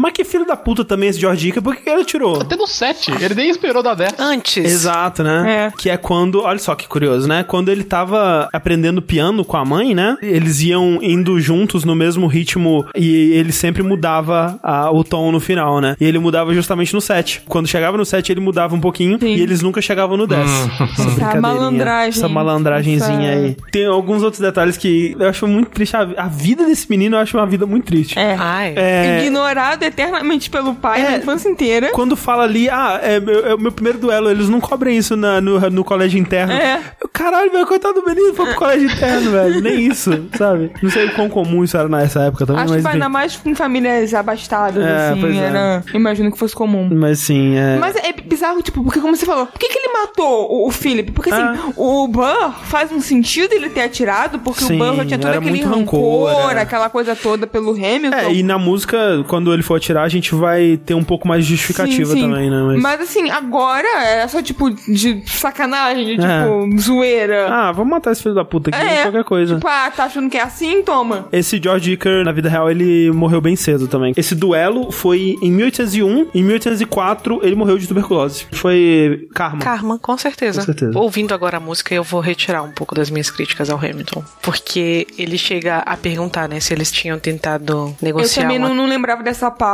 Mas 0.07 0.13
que 0.13 0.23
filho 0.25 0.47
da 0.47 0.55
puta 0.57 0.85
também 0.85 1.09
esse 1.09 1.19
George 1.19 1.49
Ica, 1.49 1.61
por 1.61 1.75
que 1.75 1.83
que 1.83 1.91
ele 1.91 2.05
tirou? 2.05 2.41
Até 2.41 2.55
no 2.55 2.65
7, 2.67 3.11
ele 3.21 3.35
nem 3.35 3.51
esperou 3.51 3.83
dar 3.83 3.95
10. 3.95 4.15
Antes. 4.21 4.65
Exato, 4.65 5.25
né? 5.25 5.73
Que 5.77 5.91
é 5.91 5.97
quando, 5.97 6.43
olha 6.43 6.61
só 6.61 6.77
que 6.77 6.87
curioso, 6.87 7.27
né? 7.27 7.43
Quando 7.43 7.71
ele 7.71 7.83
tava 7.83 8.49
aprendendo 8.53 9.03
piano 9.03 9.45
com 9.45 9.57
a 9.57 9.65
mãe, 9.65 9.97
né? 9.97 10.17
Eles 10.23 10.61
iam 10.61 11.01
indo 11.03 11.41
juntos 11.41 11.85
no 11.85 11.95
mesmo 11.97 12.29
ritmo 12.29 12.87
e 12.95 13.33
ele 13.33 13.51
sempre 13.51 13.83
mudava 13.83 14.61
a- 14.63 14.91
o 14.93 15.03
tom 15.03 15.33
no 15.33 15.41
final, 15.41 15.81
né? 15.81 15.97
E 16.01 16.05
ele 16.05 16.21
mudava 16.21 16.55
justamente 16.55 16.95
no 16.95 17.01
7. 17.01 17.43
Quando 17.49 17.67
chegava 17.67 17.97
no 17.97 18.05
7, 18.05 18.31
ele 18.31 18.41
mudava 18.41 18.77
um 18.77 18.81
pouquinho 18.81 19.19
e 19.23 19.41
eles 19.41 19.61
nunca 19.61 19.83
chegavam 19.83 20.17
no 20.17 20.27
10. 20.29 20.41
Essa 20.47 21.03
brincadeirinha, 21.05 21.41
malandragem. 21.41 22.09
Essa 22.11 22.29
malandragenzinha 22.29 23.31
Essa- 23.33 23.41
aí. 23.47 23.57
Tem 23.73 23.87
alguns 23.87 24.23
outros 24.23 24.41
detalhes 24.41 24.77
que 24.77 25.17
eu 25.19 25.29
acho 25.29 25.49
muito 25.49 25.71
triste. 25.71 25.97
A, 25.97 26.03
a 26.17 26.29
vida 26.29 26.65
desse 26.65 26.89
menino 26.89 27.17
eu 27.17 27.21
acho 27.21 27.37
uma 27.37 27.47
vida 27.47 27.67
muito 27.67 27.87
triste. 27.87 28.17
É. 28.19 28.37
É. 28.77 29.25
Ignorado 29.25 29.83
eternamente 29.97 30.51
pelo 30.51 30.75
pai 30.75 31.01
É. 31.01 31.11
na 31.13 31.17
infância 31.19 31.49
inteira. 31.49 31.91
Quando 31.93 32.15
fala 32.17 32.43
ali, 32.45 32.69
ah, 32.69 33.01
é, 33.03 33.19
meu- 33.19 33.47
é 33.47 33.55
o 33.55 33.59
meu 33.59 33.73
primeiro 33.73 33.99
duelo, 33.99 34.31
eles 34.31 34.49
não 34.49 34.61
cobrem 34.61 34.97
isso 34.99 35.17
na- 35.17 35.41
no, 35.41 35.59
no 35.71 35.83
colégio 35.85 36.19
interno. 36.21 36.53
É. 36.53 36.81
Caralho, 37.13 37.51
velho, 37.51 37.67
coitado 37.67 38.01
do 38.01 38.07
menino, 38.07 38.35
foi 38.35 38.47
pro 38.47 38.55
colégio 38.57 38.91
interno, 38.91 39.31
velho. 39.31 39.61
Nem 39.63 39.87
isso, 39.87 40.11
sabe? 40.37 40.71
Não 40.83 40.91
sei 40.91 41.07
o 41.07 41.15
quão 41.15 41.29
comum 41.31 41.65
isso 41.65 41.77
era 41.77 41.89
nessa 41.89 42.21
época 42.25 42.45
também, 42.45 42.63
Acho 42.63 42.75
mas 42.75 42.83
que 42.83 42.89
ainda 42.89 43.09
mais 43.09 43.37
com 43.37 43.55
famílias 43.55 44.13
abastadas, 44.13 44.85
É, 44.85 45.09
assim. 45.11 45.39
é. 45.41 45.45
Era, 45.47 45.85
Imagino 45.95 46.31
que 46.31 46.39
fosse 46.39 46.55
comum. 46.55 46.89
Mas 46.93 47.21
sim, 47.21 47.57
é. 47.57 47.77
Mas 47.79 47.97
é 47.97 48.13
bizarro, 48.13 48.63
tipo, 48.63 48.83
porque 48.85 49.01
como 49.01 49.17
você 49.17 49.25
falou, 49.25 49.47
por 49.47 49.59
que, 49.59 49.69
que 49.69 49.79
ele 49.79 49.93
matou 49.93 50.51
o, 50.53 50.69
o 50.69 50.71
Philip? 50.71 51.11
Porque 51.13 51.31
assim, 51.31 51.43
Ah. 51.43 51.57
o 51.77 52.07
Burr 52.09 52.53
faz 52.65 52.93
um 52.93 53.01
sentido 53.01 53.53
ele 53.55 53.71
ter 53.71 53.83
atirado, 53.83 54.39
porque 54.41 54.65
Sim, 54.65 54.75
o 54.75 54.79
Burr 54.79 54.97
já 54.97 55.05
tinha 55.07 55.19
todo 55.19 55.35
aquele 55.35 55.63
rancor, 55.63 56.31
rancor, 56.31 56.53
é. 56.57 56.61
aquela 56.61 56.91
coisa 56.91 57.15
toda 57.17 57.47
pelo 57.47 57.71
Hamilton. 57.73 58.17
É, 58.17 58.33
e 58.33 58.43
na 58.43 58.59
música, 58.59 58.97
quando 59.29 59.53
ele 59.55 59.63
for 59.77 59.79
atirar, 59.79 60.05
a 60.05 60.09
gente 60.09 60.35
vai 60.35 60.79
ter 60.85 60.95
um 60.95 61.05
pouco 61.05 61.29
mais 61.29 61.45
de 61.45 61.51
justificativa 61.55 62.13
Sim, 62.13 62.21
sim. 62.21 62.29
também, 62.29 62.51
né? 62.51 62.63
Mas... 62.63 62.83
Mas 62.83 63.01
assim, 63.03 63.31
agora 63.31 63.87
é 64.05 64.27
só 64.27 64.43
tipo 64.43 64.71
de 64.71 65.23
sacanagem, 65.27 66.17
de, 66.17 66.25
É. 66.25 66.43
tipo, 66.43 66.81
zoeira. 66.81 67.49
Ah, 67.51 67.73
vamos 67.73 67.91
matar 67.91 68.13
esse 68.13 68.23
filho 68.23 68.35
da 68.35 68.45
puta 68.45 68.71
aqui, 68.71 68.85
é, 68.85 69.03
qualquer 69.03 69.25
coisa. 69.25 69.55
Tipo, 69.57 69.69
ah, 69.69 69.91
tá 69.95 70.05
achando 70.05 70.31
que 70.31 70.37
é 70.37 70.43
assim? 70.43 70.83
Toma. 70.83 71.29
Esse 71.33 71.61
George 71.63 71.93
Iker, 71.93 72.25
na 72.25 72.33
vida 72.33 72.49
real, 72.49 72.71
ele 72.71 73.11
morreu 73.13 73.41
bem 73.41 73.57
cedo 73.57 73.87
também. 73.87 74.13
Esse 74.17 74.35
duelo 74.35 74.91
foi 74.91 75.37
em 75.43 75.51
1801. 75.51 76.29
Em 76.35 76.43
1804, 76.43 77.41
ele 77.43 77.55
morreu 77.55 77.79
de 77.79 77.87
tuberculose. 77.87 78.47
Foi 78.53 79.29
karma. 79.35 79.59
Karma, 79.61 79.99
com 79.99 80.17
certeza. 80.17 80.61
Com 80.61 80.67
certeza. 80.67 80.99
Ouvindo 80.99 81.35
agora 81.35 81.57
a 81.57 81.61
música, 81.61 81.95
eu 81.95 82.03
vou 82.03 82.21
retirar 82.21 82.63
um 82.63 82.71
pouco 82.71 82.95
das 82.95 83.11
minhas 83.11 83.31
críticas 83.31 83.71
ao 83.71 83.79
Hamilton. 83.79 84.23
Porque 84.43 85.07
ele 85.19 85.39
chega 85.39 85.79
a 85.79 85.97
perguntar, 85.97 86.49
né, 86.49 86.61
se 86.61 86.73
eles 86.73 86.91
tinham 86.91 87.19
tentado 87.19 87.73
Eu 87.73 87.97
negociar 88.03 88.43
também 88.43 88.59
uma 88.59 88.69
não, 88.69 88.75
não 88.75 88.87
lembrava 88.87 89.23
dessa 89.23 89.51
parte. 89.51 89.66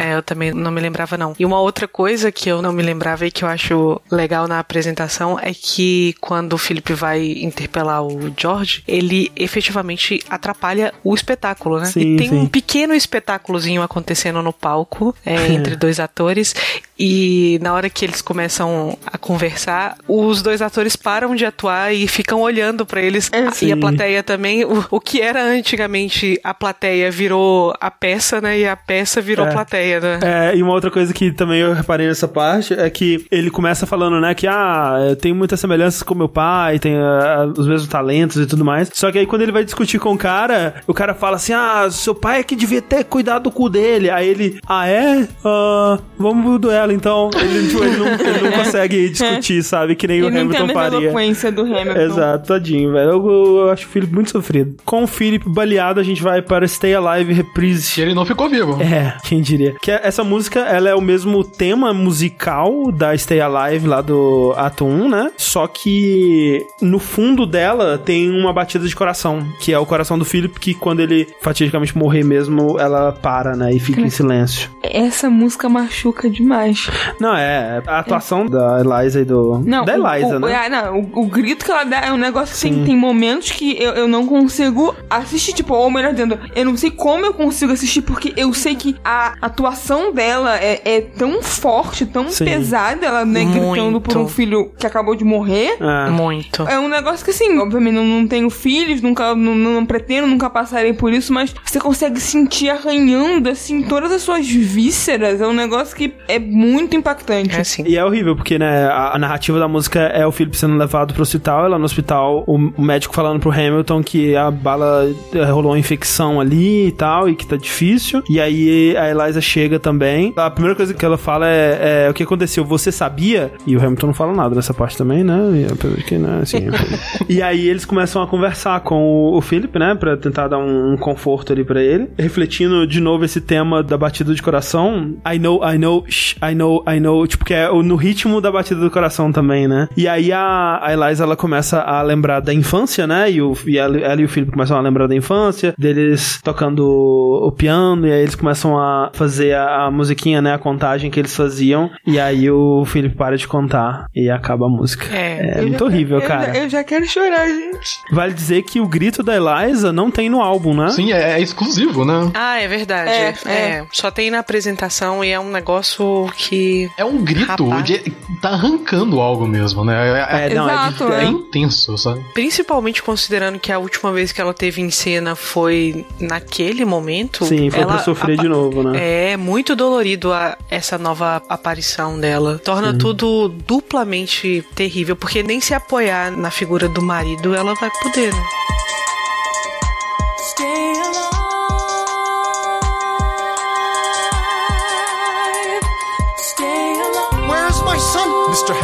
É, 0.00 0.14
eu 0.14 0.22
também 0.22 0.52
não 0.52 0.70
me 0.70 0.80
lembrava, 0.80 1.16
não. 1.16 1.34
E 1.38 1.44
uma 1.44 1.60
outra 1.60 1.88
coisa 1.88 2.30
que 2.30 2.48
eu 2.48 2.62
não 2.62 2.72
me 2.72 2.82
lembrava 2.82 3.26
e 3.26 3.30
que 3.30 3.44
eu 3.44 3.48
acho 3.48 4.00
legal 4.10 4.46
na 4.46 4.58
apresentação 4.58 5.38
é 5.38 5.52
que 5.52 6.14
quando 6.20 6.54
o 6.54 6.58
Felipe 6.58 6.92
vai 6.92 7.24
interpelar 7.42 8.04
o 8.04 8.32
George, 8.36 8.82
ele 8.86 9.30
efetivamente 9.36 10.20
atrapalha 10.28 10.92
o 11.02 11.14
espetáculo, 11.14 11.80
né? 11.80 11.86
Sim, 11.86 12.14
e 12.14 12.16
tem 12.16 12.28
sim. 12.28 12.38
um 12.38 12.46
pequeno 12.46 12.94
espetáculozinho 12.94 13.82
acontecendo 13.82 14.42
no 14.42 14.52
palco 14.52 15.14
é, 15.24 15.46
entre 15.52 15.76
dois 15.76 15.98
atores. 15.98 16.54
E 17.02 17.58
na 17.62 17.72
hora 17.72 17.88
que 17.88 18.04
eles 18.04 18.20
começam 18.20 18.98
a 19.06 19.16
conversar, 19.16 19.96
os 20.06 20.42
dois 20.42 20.60
atores 20.60 20.96
param 20.96 21.34
de 21.34 21.46
atuar 21.46 21.94
e 21.94 22.06
ficam 22.06 22.42
olhando 22.42 22.84
pra 22.84 23.00
eles. 23.00 23.30
e 23.62 23.72
a 23.72 23.76
plateia 23.76 24.22
também. 24.22 24.66
O, 24.66 24.84
o 24.90 25.00
que 25.00 25.22
era 25.22 25.42
antigamente 25.42 26.38
a 26.44 26.52
plateia 26.52 27.10
virou 27.10 27.74
a 27.80 27.90
peça, 27.90 28.40
né? 28.40 28.58
E 28.58 28.68
a 28.68 28.76
peça 28.76 28.99
virou 29.20 29.46
É. 29.46 29.50
plateia, 29.52 30.00
né? 30.00 30.18
É, 30.22 30.56
e 30.56 30.62
uma 30.62 30.72
outra 30.72 30.90
coisa 30.90 31.12
que 31.12 31.30
também 31.32 31.60
eu 31.60 31.72
reparei 31.72 32.06
nessa 32.06 32.26
parte 32.28 32.74
é 32.74 32.88
que 32.90 33.24
ele 33.30 33.50
começa 33.50 33.86
falando, 33.86 34.20
né, 34.20 34.34
que 34.34 34.46
ah, 34.46 34.96
eu 35.10 35.16
tenho 35.16 35.34
muitas 35.34 35.58
semelhanças 35.60 36.02
com 36.02 36.14
meu 36.14 36.28
pai, 36.28 36.78
tem 36.78 36.96
ah, 36.96 37.50
os 37.56 37.66
mesmos 37.66 37.88
talentos 37.88 38.36
e 38.36 38.46
tudo 38.46 38.64
mais. 38.64 38.90
Só 38.92 39.10
que 39.10 39.18
aí 39.18 39.26
quando 39.26 39.42
ele 39.42 39.52
vai 39.52 39.64
discutir 39.64 39.98
com 39.98 40.12
o 40.12 40.18
cara, 40.18 40.74
o 40.86 40.94
cara 40.94 41.14
fala 41.14 41.36
assim: 41.36 41.52
ah, 41.52 41.88
seu 41.90 42.14
pai 42.14 42.40
é 42.40 42.42
que 42.42 42.54
devia 42.56 42.82
ter 42.82 43.04
cuidado 43.04 43.44
do 43.44 43.50
cu 43.50 43.68
dele. 43.68 44.10
Aí 44.10 44.28
ele, 44.28 44.58
ah, 44.66 44.86
é? 44.88 45.26
Ah, 45.44 45.98
vamos 46.18 46.44
pro 46.44 46.58
duelo 46.58 46.92
então. 46.92 47.30
Ele, 47.34 47.68
tipo, 47.68 47.82
ele, 47.84 47.96
não, 47.96 48.06
ele 48.06 48.40
não 48.42 48.52
consegue 48.64 49.08
discutir, 49.08 49.62
sabe? 49.62 49.94
Que 49.94 50.06
nem 50.06 50.18
Ele 50.18 50.26
o 50.26 50.30
não 50.30 50.48
tem 50.48 50.58
a 50.58 50.62
Hamilton 50.62 50.80
faria. 50.80 50.98
eloquência 51.06 51.52
do 51.52 51.62
Hamilton. 51.62 52.00
Exato, 52.00 52.46
tadinho, 52.48 52.92
velho. 52.92 53.10
Eu, 53.10 53.30
eu- 53.30 53.56
eu 53.60 53.70
acho 53.70 53.86
o 53.86 53.88
Felipe 53.90 54.12
muito 54.14 54.30
sofrido. 54.30 54.76
Com 54.84 55.04
o 55.04 55.06
Felipe 55.06 55.48
baleado, 55.48 56.00
a 56.00 56.02
gente 56.02 56.22
vai 56.22 56.42
para 56.42 56.66
Stay 56.66 56.94
Alive 56.94 57.32
Reprise. 57.32 58.00
E 58.00 58.02
ele 58.02 58.14
não 58.14 58.24
ficou 58.24 58.48
vivo. 58.48 58.78
É, 58.82 58.89
quem 59.24 59.40
diria. 59.40 59.76
Que 59.80 59.90
é- 59.90 60.00
essa 60.04 60.24
música, 60.24 60.60
ela 60.60 60.88
é 60.88 60.94
o 60.94 61.00
mesmo 61.00 61.44
tema 61.44 61.92
musical 61.92 62.90
da 62.92 63.16
Stay 63.16 63.40
Alive 63.40 63.86
lá 63.86 64.00
do 64.00 64.54
ato 64.56 64.84
1, 64.84 65.08
né? 65.08 65.30
Só 65.36 65.66
que 65.66 66.64
no 66.80 66.98
fundo 66.98 67.46
dela 67.46 67.98
tem 67.98 68.30
uma 68.30 68.52
batida 68.52 68.86
de 68.86 68.94
coração, 68.94 69.46
que 69.60 69.72
é 69.72 69.78
o 69.78 69.86
coração 69.86 70.18
do 70.18 70.24
Philip, 70.24 70.58
que 70.58 70.74
quando 70.74 71.00
ele 71.00 71.28
fatidicamente 71.40 71.96
morrer 71.96 72.24
mesmo, 72.24 72.78
ela 72.78 73.12
para, 73.12 73.56
né? 73.56 73.72
E 73.72 73.80
fica 73.80 74.00
em 74.00 74.10
silêncio. 74.10 74.70
Essa 74.82 75.30
música 75.30 75.68
machuca 75.68 76.28
demais. 76.28 76.88
Não, 77.20 77.36
é, 77.36 77.82
a 77.86 77.98
atuação 78.00 78.46
da 78.46 78.80
Eliza 78.80 79.20
e 79.20 79.24
do... 79.24 79.62
Não, 79.64 79.84
da 79.84 79.94
Eliza, 79.94 80.36
o, 80.36 80.40
né? 80.40 80.66
é, 80.66 80.68
não, 80.68 81.00
o, 81.00 81.22
o 81.22 81.26
grito 81.26 81.64
que 81.64 81.70
ela 81.70 81.84
dá 81.84 82.00
é 82.00 82.12
um 82.12 82.16
negócio 82.16 82.54
que 82.54 82.60
Sim. 82.60 82.74
tem, 82.74 82.84
tem 82.86 82.96
momentos 82.96 83.50
que 83.50 83.80
eu, 83.80 83.92
eu 83.92 84.08
não 84.08 84.26
consigo 84.26 84.94
assistir, 85.08 85.52
tipo, 85.52 85.74
ou 85.74 85.90
melhor 85.90 86.12
dizendo, 86.12 86.38
eu 86.54 86.64
não 86.64 86.76
sei 86.76 86.90
como 86.90 87.24
eu 87.24 87.34
consigo 87.34 87.72
assistir, 87.72 88.02
porque 88.02 88.32
eu 88.36 88.52
sei 88.52 88.74
que 88.80 88.96
a 89.04 89.34
atuação 89.42 90.12
dela 90.12 90.56
é, 90.56 90.80
é 90.84 91.00
tão 91.02 91.42
forte, 91.42 92.06
tão 92.06 92.30
Sim. 92.30 92.46
pesada, 92.46 93.04
ela 93.04 93.24
né, 93.26 93.44
gritando 93.44 94.00
por 94.00 94.16
um 94.16 94.26
filho 94.26 94.72
que 94.78 94.86
acabou 94.86 95.14
de 95.14 95.22
morrer. 95.22 95.76
É. 95.78 96.10
Muito. 96.10 96.62
É 96.62 96.78
um 96.78 96.88
negócio 96.88 97.22
que, 97.24 97.30
assim, 97.30 97.58
obviamente 97.58 97.94
não, 97.94 98.04
não 98.04 98.26
tenho 98.26 98.48
filhos, 98.48 99.02
nunca, 99.02 99.34
não, 99.34 99.54
não 99.54 99.84
pretendo, 99.84 100.26
nunca 100.26 100.48
passarei 100.48 100.94
por 100.94 101.12
isso, 101.12 101.32
mas 101.32 101.54
você 101.62 101.78
consegue 101.78 102.18
sentir 102.18 102.70
arranhando, 102.70 103.50
assim, 103.50 103.82
todas 103.82 104.10
as 104.10 104.22
suas 104.22 104.48
vísceras. 104.48 105.40
É 105.40 105.46
um 105.46 105.52
negócio 105.52 105.94
que 105.94 106.14
é 106.26 106.38
muito 106.38 106.96
impactante. 106.96 107.54
É 107.54 107.60
assim. 107.60 107.84
E 107.86 107.96
é 107.96 108.04
horrível, 108.04 108.34
porque, 108.34 108.58
né, 108.58 108.86
a, 108.86 109.16
a 109.16 109.18
narrativa 109.18 109.58
da 109.58 109.68
música 109.68 110.00
é 110.00 110.26
o 110.26 110.32
Philip 110.32 110.56
sendo 110.56 110.76
levado 110.76 111.12
pro 111.12 111.22
hospital, 111.22 111.66
ela 111.66 111.78
no 111.78 111.84
hospital, 111.84 112.44
o, 112.46 112.56
o 112.56 112.82
médico 112.82 113.14
falando 113.14 113.40
pro 113.40 113.50
Hamilton 113.50 114.02
que 114.02 114.34
a 114.34 114.50
bala 114.50 115.12
eh, 115.34 115.44
rolou 115.44 115.72
uma 115.72 115.78
infecção 115.78 116.40
ali 116.40 116.88
e 116.88 116.92
tal, 116.92 117.28
e 117.28 117.34
que 117.34 117.46
tá 117.46 117.56
difícil. 117.56 118.22
E 118.28 118.40
aí 118.40 118.69
a 118.96 119.10
Eliza 119.10 119.40
chega 119.40 119.78
também. 119.78 120.32
A 120.36 120.50
primeira 120.50 120.76
coisa 120.76 120.94
que 120.94 121.04
ela 121.04 121.18
fala 121.18 121.48
é, 121.48 122.04
é, 122.06 122.10
o 122.10 122.14
que 122.14 122.22
aconteceu, 122.22 122.64
você 122.64 122.92
sabia? 122.92 123.52
E 123.66 123.76
o 123.76 123.80
Hamilton 123.80 124.08
não 124.08 124.14
fala 124.14 124.32
nada 124.32 124.54
nessa 124.54 124.74
parte 124.74 124.96
também, 124.96 125.24
né? 125.24 125.38
E, 125.54 125.96
de 125.96 126.04
que, 126.04 126.18
né, 126.18 126.40
assim... 126.42 126.68
e 127.28 127.42
aí 127.42 127.68
eles 127.68 127.84
começam 127.84 128.22
a 128.22 128.26
conversar 128.26 128.80
com 128.80 129.02
o, 129.02 129.36
o 129.36 129.40
Philip, 129.40 129.78
né, 129.78 129.94
pra 129.94 130.16
tentar 130.16 130.48
dar 130.48 130.58
um, 130.58 130.92
um 130.92 130.96
conforto 130.96 131.52
ali 131.52 131.64
pra 131.64 131.82
ele. 131.82 132.08
Refletindo 132.18 132.86
de 132.86 133.00
novo 133.00 133.24
esse 133.24 133.40
tema 133.40 133.82
da 133.82 133.96
batida 133.96 134.34
de 134.34 134.42
coração. 134.42 135.14
I 135.26 135.38
know, 135.38 135.60
I 135.64 135.78
know, 135.78 136.04
shh, 136.08 136.36
I 136.42 136.54
know, 136.54 136.84
I 136.88 137.00
know. 137.00 137.26
Tipo, 137.26 137.44
que 137.44 137.54
é 137.54 137.70
no 137.70 137.96
ritmo 137.96 138.40
da 138.40 138.50
batida 138.50 138.80
do 138.80 138.90
coração 138.90 139.32
também, 139.32 139.66
né? 139.66 139.88
E 139.96 140.06
aí 140.08 140.32
a, 140.32 140.80
a 140.82 140.92
Eliza, 140.92 141.24
ela 141.24 141.36
começa 141.36 141.80
a 141.80 142.02
lembrar 142.02 142.40
da 142.40 142.52
infância, 142.52 143.06
né? 143.06 143.30
E, 143.30 143.40
o, 143.40 143.56
e 143.66 143.78
ela, 143.78 143.98
ela 143.98 144.20
e 144.20 144.24
o 144.24 144.28
Philip 144.28 144.52
começam 144.52 144.76
a 144.76 144.80
lembrar 144.80 145.06
da 145.06 145.14
infância, 145.14 145.74
deles 145.78 146.40
tocando 146.42 146.84
o 146.86 147.52
piano, 147.52 148.06
e 148.06 148.12
aí 148.12 148.22
eles 148.22 148.34
começam 148.34 148.59
a 148.78 149.10
fazer 149.14 149.54
a, 149.54 149.86
a 149.86 149.90
musiquinha, 149.90 150.40
né? 150.42 150.54
A 150.54 150.58
contagem 150.58 151.10
que 151.10 151.18
eles 151.20 151.34
faziam. 151.34 151.90
E 152.06 152.18
aí 152.18 152.50
o 152.50 152.84
Philip 152.84 153.14
para 153.16 153.36
de 153.36 153.46
contar 153.48 154.06
e 154.14 154.28
acaba 154.30 154.66
a 154.66 154.68
música. 154.68 155.06
É, 155.14 155.58
É 155.58 155.62
muito 155.62 155.84
horrível, 155.84 156.20
eu 156.20 156.26
cara. 156.26 156.52
Já, 156.54 156.60
eu 156.60 156.68
já 156.68 156.84
quero 156.84 157.06
chorar, 157.06 157.46
gente. 157.48 158.00
Vale 158.10 158.32
dizer 158.34 158.62
que 158.62 158.80
o 158.80 158.86
grito 158.88 159.22
da 159.22 159.34
Eliza 159.36 159.92
não 159.92 160.10
tem 160.10 160.28
no 160.28 160.40
álbum, 160.40 160.74
né? 160.74 160.88
Sim, 160.90 161.12
é, 161.12 161.32
é 161.32 161.40
exclusivo, 161.40 162.04
né? 162.04 162.30
Ah, 162.34 162.60
é 162.60 162.68
verdade. 162.68 163.10
É, 163.10 163.34
É, 163.46 163.86
Só 163.92 164.10
tem 164.10 164.30
na 164.30 164.38
apresentação 164.40 165.24
e 165.24 165.30
é 165.30 165.38
um 165.40 165.50
negócio 165.50 166.26
que. 166.36 166.88
É 166.96 167.04
um 167.04 167.22
grito 167.24 167.64
de. 167.82 167.98
tá 168.40 168.50
arrancando 168.50 169.20
algo 169.20 169.46
mesmo, 169.46 169.84
né? 169.84 170.26
É, 170.30 170.46
É, 170.46 170.54
não, 170.54 170.68
é 170.68 170.72
de- 170.74 170.94
Exato, 170.94 171.12
é 171.12 171.24
é. 171.24 171.26
intenso, 171.26 171.96
sabe? 171.98 172.20
Principalmente 172.34 173.02
considerando 173.02 173.58
que 173.58 173.70
a 173.72 173.78
última 173.78 174.12
vez 174.12 174.32
que 174.32 174.40
ela 174.40 174.52
teve 174.54 174.80
em 174.80 174.90
cena 174.90 175.34
foi 175.34 176.04
naquele 176.20 176.84
momento. 176.84 177.44
Sim, 177.44 177.70
foi 177.70 177.80
ela 177.80 177.94
pra 177.94 178.02
sofrer 178.02 178.36
de 178.36 178.48
novo, 178.50 178.82
né? 178.82 179.30
É 179.32 179.36
muito 179.36 179.74
dolorido 179.74 180.32
a- 180.32 180.56
essa 180.70 180.98
nova 180.98 181.42
aparição 181.48 182.18
dela. 182.20 182.58
Torna 182.62 182.90
Uhum. 182.90 182.98
tudo 182.98 183.48
duplamente 183.66 184.64
terrível, 184.74 185.16
porque 185.16 185.42
nem 185.42 185.60
se 185.60 185.72
apoiar 185.74 186.30
na 186.30 186.50
figura 186.50 186.88
do 186.88 187.00
marido 187.02 187.54
ela 187.54 187.74
vai 187.74 187.90
poder, 188.02 188.32
né? 188.32 188.42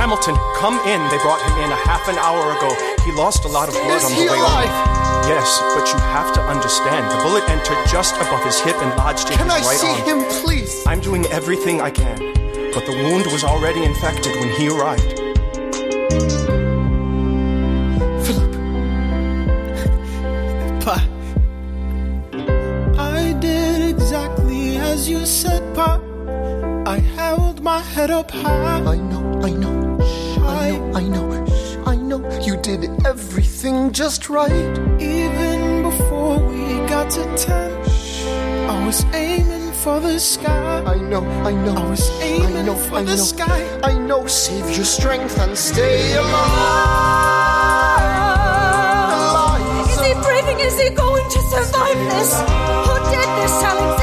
Hamilton, 0.07 0.37
come 0.55 0.79
in. 0.87 1.03
They 1.11 1.19
brought 1.19 1.43
him 1.43 1.59
in 1.65 1.73
a 1.73 1.81
half 1.83 2.07
an 2.07 2.15
hour 2.19 2.57
ago. 2.57 2.71
He 3.05 3.11
lost 3.11 3.45
a 3.45 3.49
lot 3.49 3.67
of 3.69 3.75
blood 3.75 3.97
Is 3.97 4.05
on 4.05 4.13
he 4.13 4.25
the 4.25 4.31
way 4.31 4.39
alive? 4.39 4.71
over. 4.71 5.29
Yes, 5.29 5.59
but 5.75 5.85
you 5.93 5.99
have 6.15 6.33
to 6.35 6.41
understand. 6.43 7.11
The 7.11 7.17
bullet 7.25 7.43
entered 7.51 7.77
just 7.91 8.15
above 8.15 8.45
his 8.45 8.57
hip 8.61 8.77
and 8.77 8.97
lodged 8.97 9.29
in 9.33 9.37
Can 9.37 9.51
I 9.51 9.59
his 9.59 9.67
right 9.67 9.79
see 9.79 9.95
him, 10.09 10.23
please? 10.45 10.87
I'm 10.87 11.01
doing 11.01 11.27
everything 11.27 11.81
I 11.81 11.91
can, 11.91 12.19
but 12.73 12.87
the 12.87 12.93
wound 12.93 13.27
was 13.33 13.43
already 13.43 13.83
infected 13.83 14.33
when 14.39 14.51
he 14.51 14.69
arrived. 14.69 15.19
Philip. 18.25 18.53
Pa. 20.85 21.03
I 22.97 23.33
did 23.41 23.91
exactly 23.91 24.77
as 24.77 25.09
you 25.09 25.27
said, 25.27 25.75
Pa. 25.75 26.01
I 26.87 27.01
held 27.01 27.61
my 27.61 27.81
head 27.81 28.13
up 28.13 28.31
high. 28.31 28.85
I 28.85 28.97
know, 28.99 29.41
I 29.43 29.51
know. 29.51 29.86
I 30.01 30.71
know, 30.71 30.95
I 30.95 31.03
know. 31.03 31.45
I 31.87 31.97
know 31.97 32.41
you 32.41 32.57
did 32.57 32.85
everything 33.07 33.93
just 33.93 34.29
right. 34.29 34.79
Even 35.01 35.83
before 35.83 36.39
we 36.39 36.65
got 36.89 37.11
to 37.13 37.25
ten, 37.37 37.71
I 38.71 38.85
was 38.87 39.05
aiming 39.15 39.73
for 39.73 40.01
the 40.01 40.19
sky. 40.19 40.83
I 40.85 40.97
know, 40.99 41.25
I 41.45 41.53
know. 41.53 41.75
I 41.77 41.89
was 41.91 42.09
aiming 42.21 42.57
I 42.57 42.63
know, 42.63 42.75
for 42.75 42.97
I 42.97 43.03
the 43.03 43.17
know. 43.17 43.23
sky. 43.33 43.81
I 43.83 43.99
know. 43.99 44.27
Save 44.27 44.71
your 44.77 44.85
strength 44.85 45.39
and 45.39 45.57
stay 45.57 46.17
alive. 46.17 46.57
Is 49.91 50.01
he 50.01 50.15
breathing? 50.27 50.59
Is 50.61 50.79
he 50.81 50.91
going 50.91 51.29
to 51.31 51.41
survive 51.55 51.99
this? 52.15 52.33
Who 52.41 52.95
did 53.15 53.29
this, 53.39 53.55
Alexander? 53.63 53.96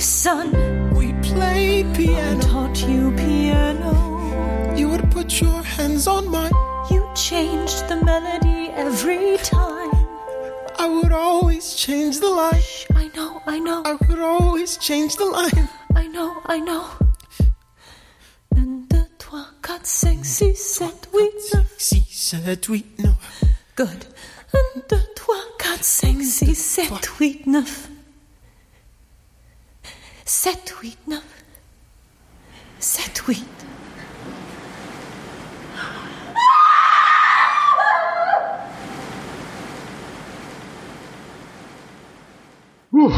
Son, 0.00 0.52
We 0.94 1.12
played 1.22 1.94
piano. 1.94 2.38
I 2.38 2.40
taught 2.40 2.88
you 2.88 3.12
piano. 3.12 4.74
You 4.76 4.88
would 4.88 5.10
put 5.10 5.40
your 5.40 5.62
hands 5.62 6.06
on 6.06 6.28
mine. 6.28 6.52
You 6.90 7.08
changed 7.14 7.86
the 7.88 7.96
melody 8.04 8.70
every 8.74 9.36
time. 9.38 9.90
I 10.78 10.88
would 10.88 11.12
always 11.12 11.74
change 11.74 12.20
the 12.20 12.28
line. 12.30 12.62
I 12.94 13.10
know, 13.14 13.42
I 13.46 13.58
know, 13.58 13.82
I 13.84 13.92
would 14.08 14.18
always 14.18 14.78
change 14.78 15.16
the 15.16 15.26
line. 15.26 15.68
I 15.94 16.06
know, 16.08 16.40
I 16.46 16.58
know. 16.58 16.86
Un, 18.56 18.86
deux, 18.88 19.06
trois, 19.18 19.46
quatre, 19.62 19.86
cinq, 19.86 20.24
six, 20.24 20.58
sept, 20.58 21.08
huit, 21.12 21.34
neuf. 21.52 21.74
Six, 21.76 22.04
sept, 22.08 22.66
huit, 22.66 22.98
neuf. 22.98 23.44
Good. 23.76 24.06
Un, 24.54 24.80
deux, 24.88 25.04
trois, 25.14 25.44
quatre, 25.58 25.84
cinq, 25.84 26.22
six, 26.22 26.54
sept, 26.54 27.06
huit, 27.18 27.46
7, 30.32 30.54
8, 30.80 30.96
9. 31.08 31.22
7, 32.78 33.32
8. 33.32 33.59
Uh. 42.92 43.10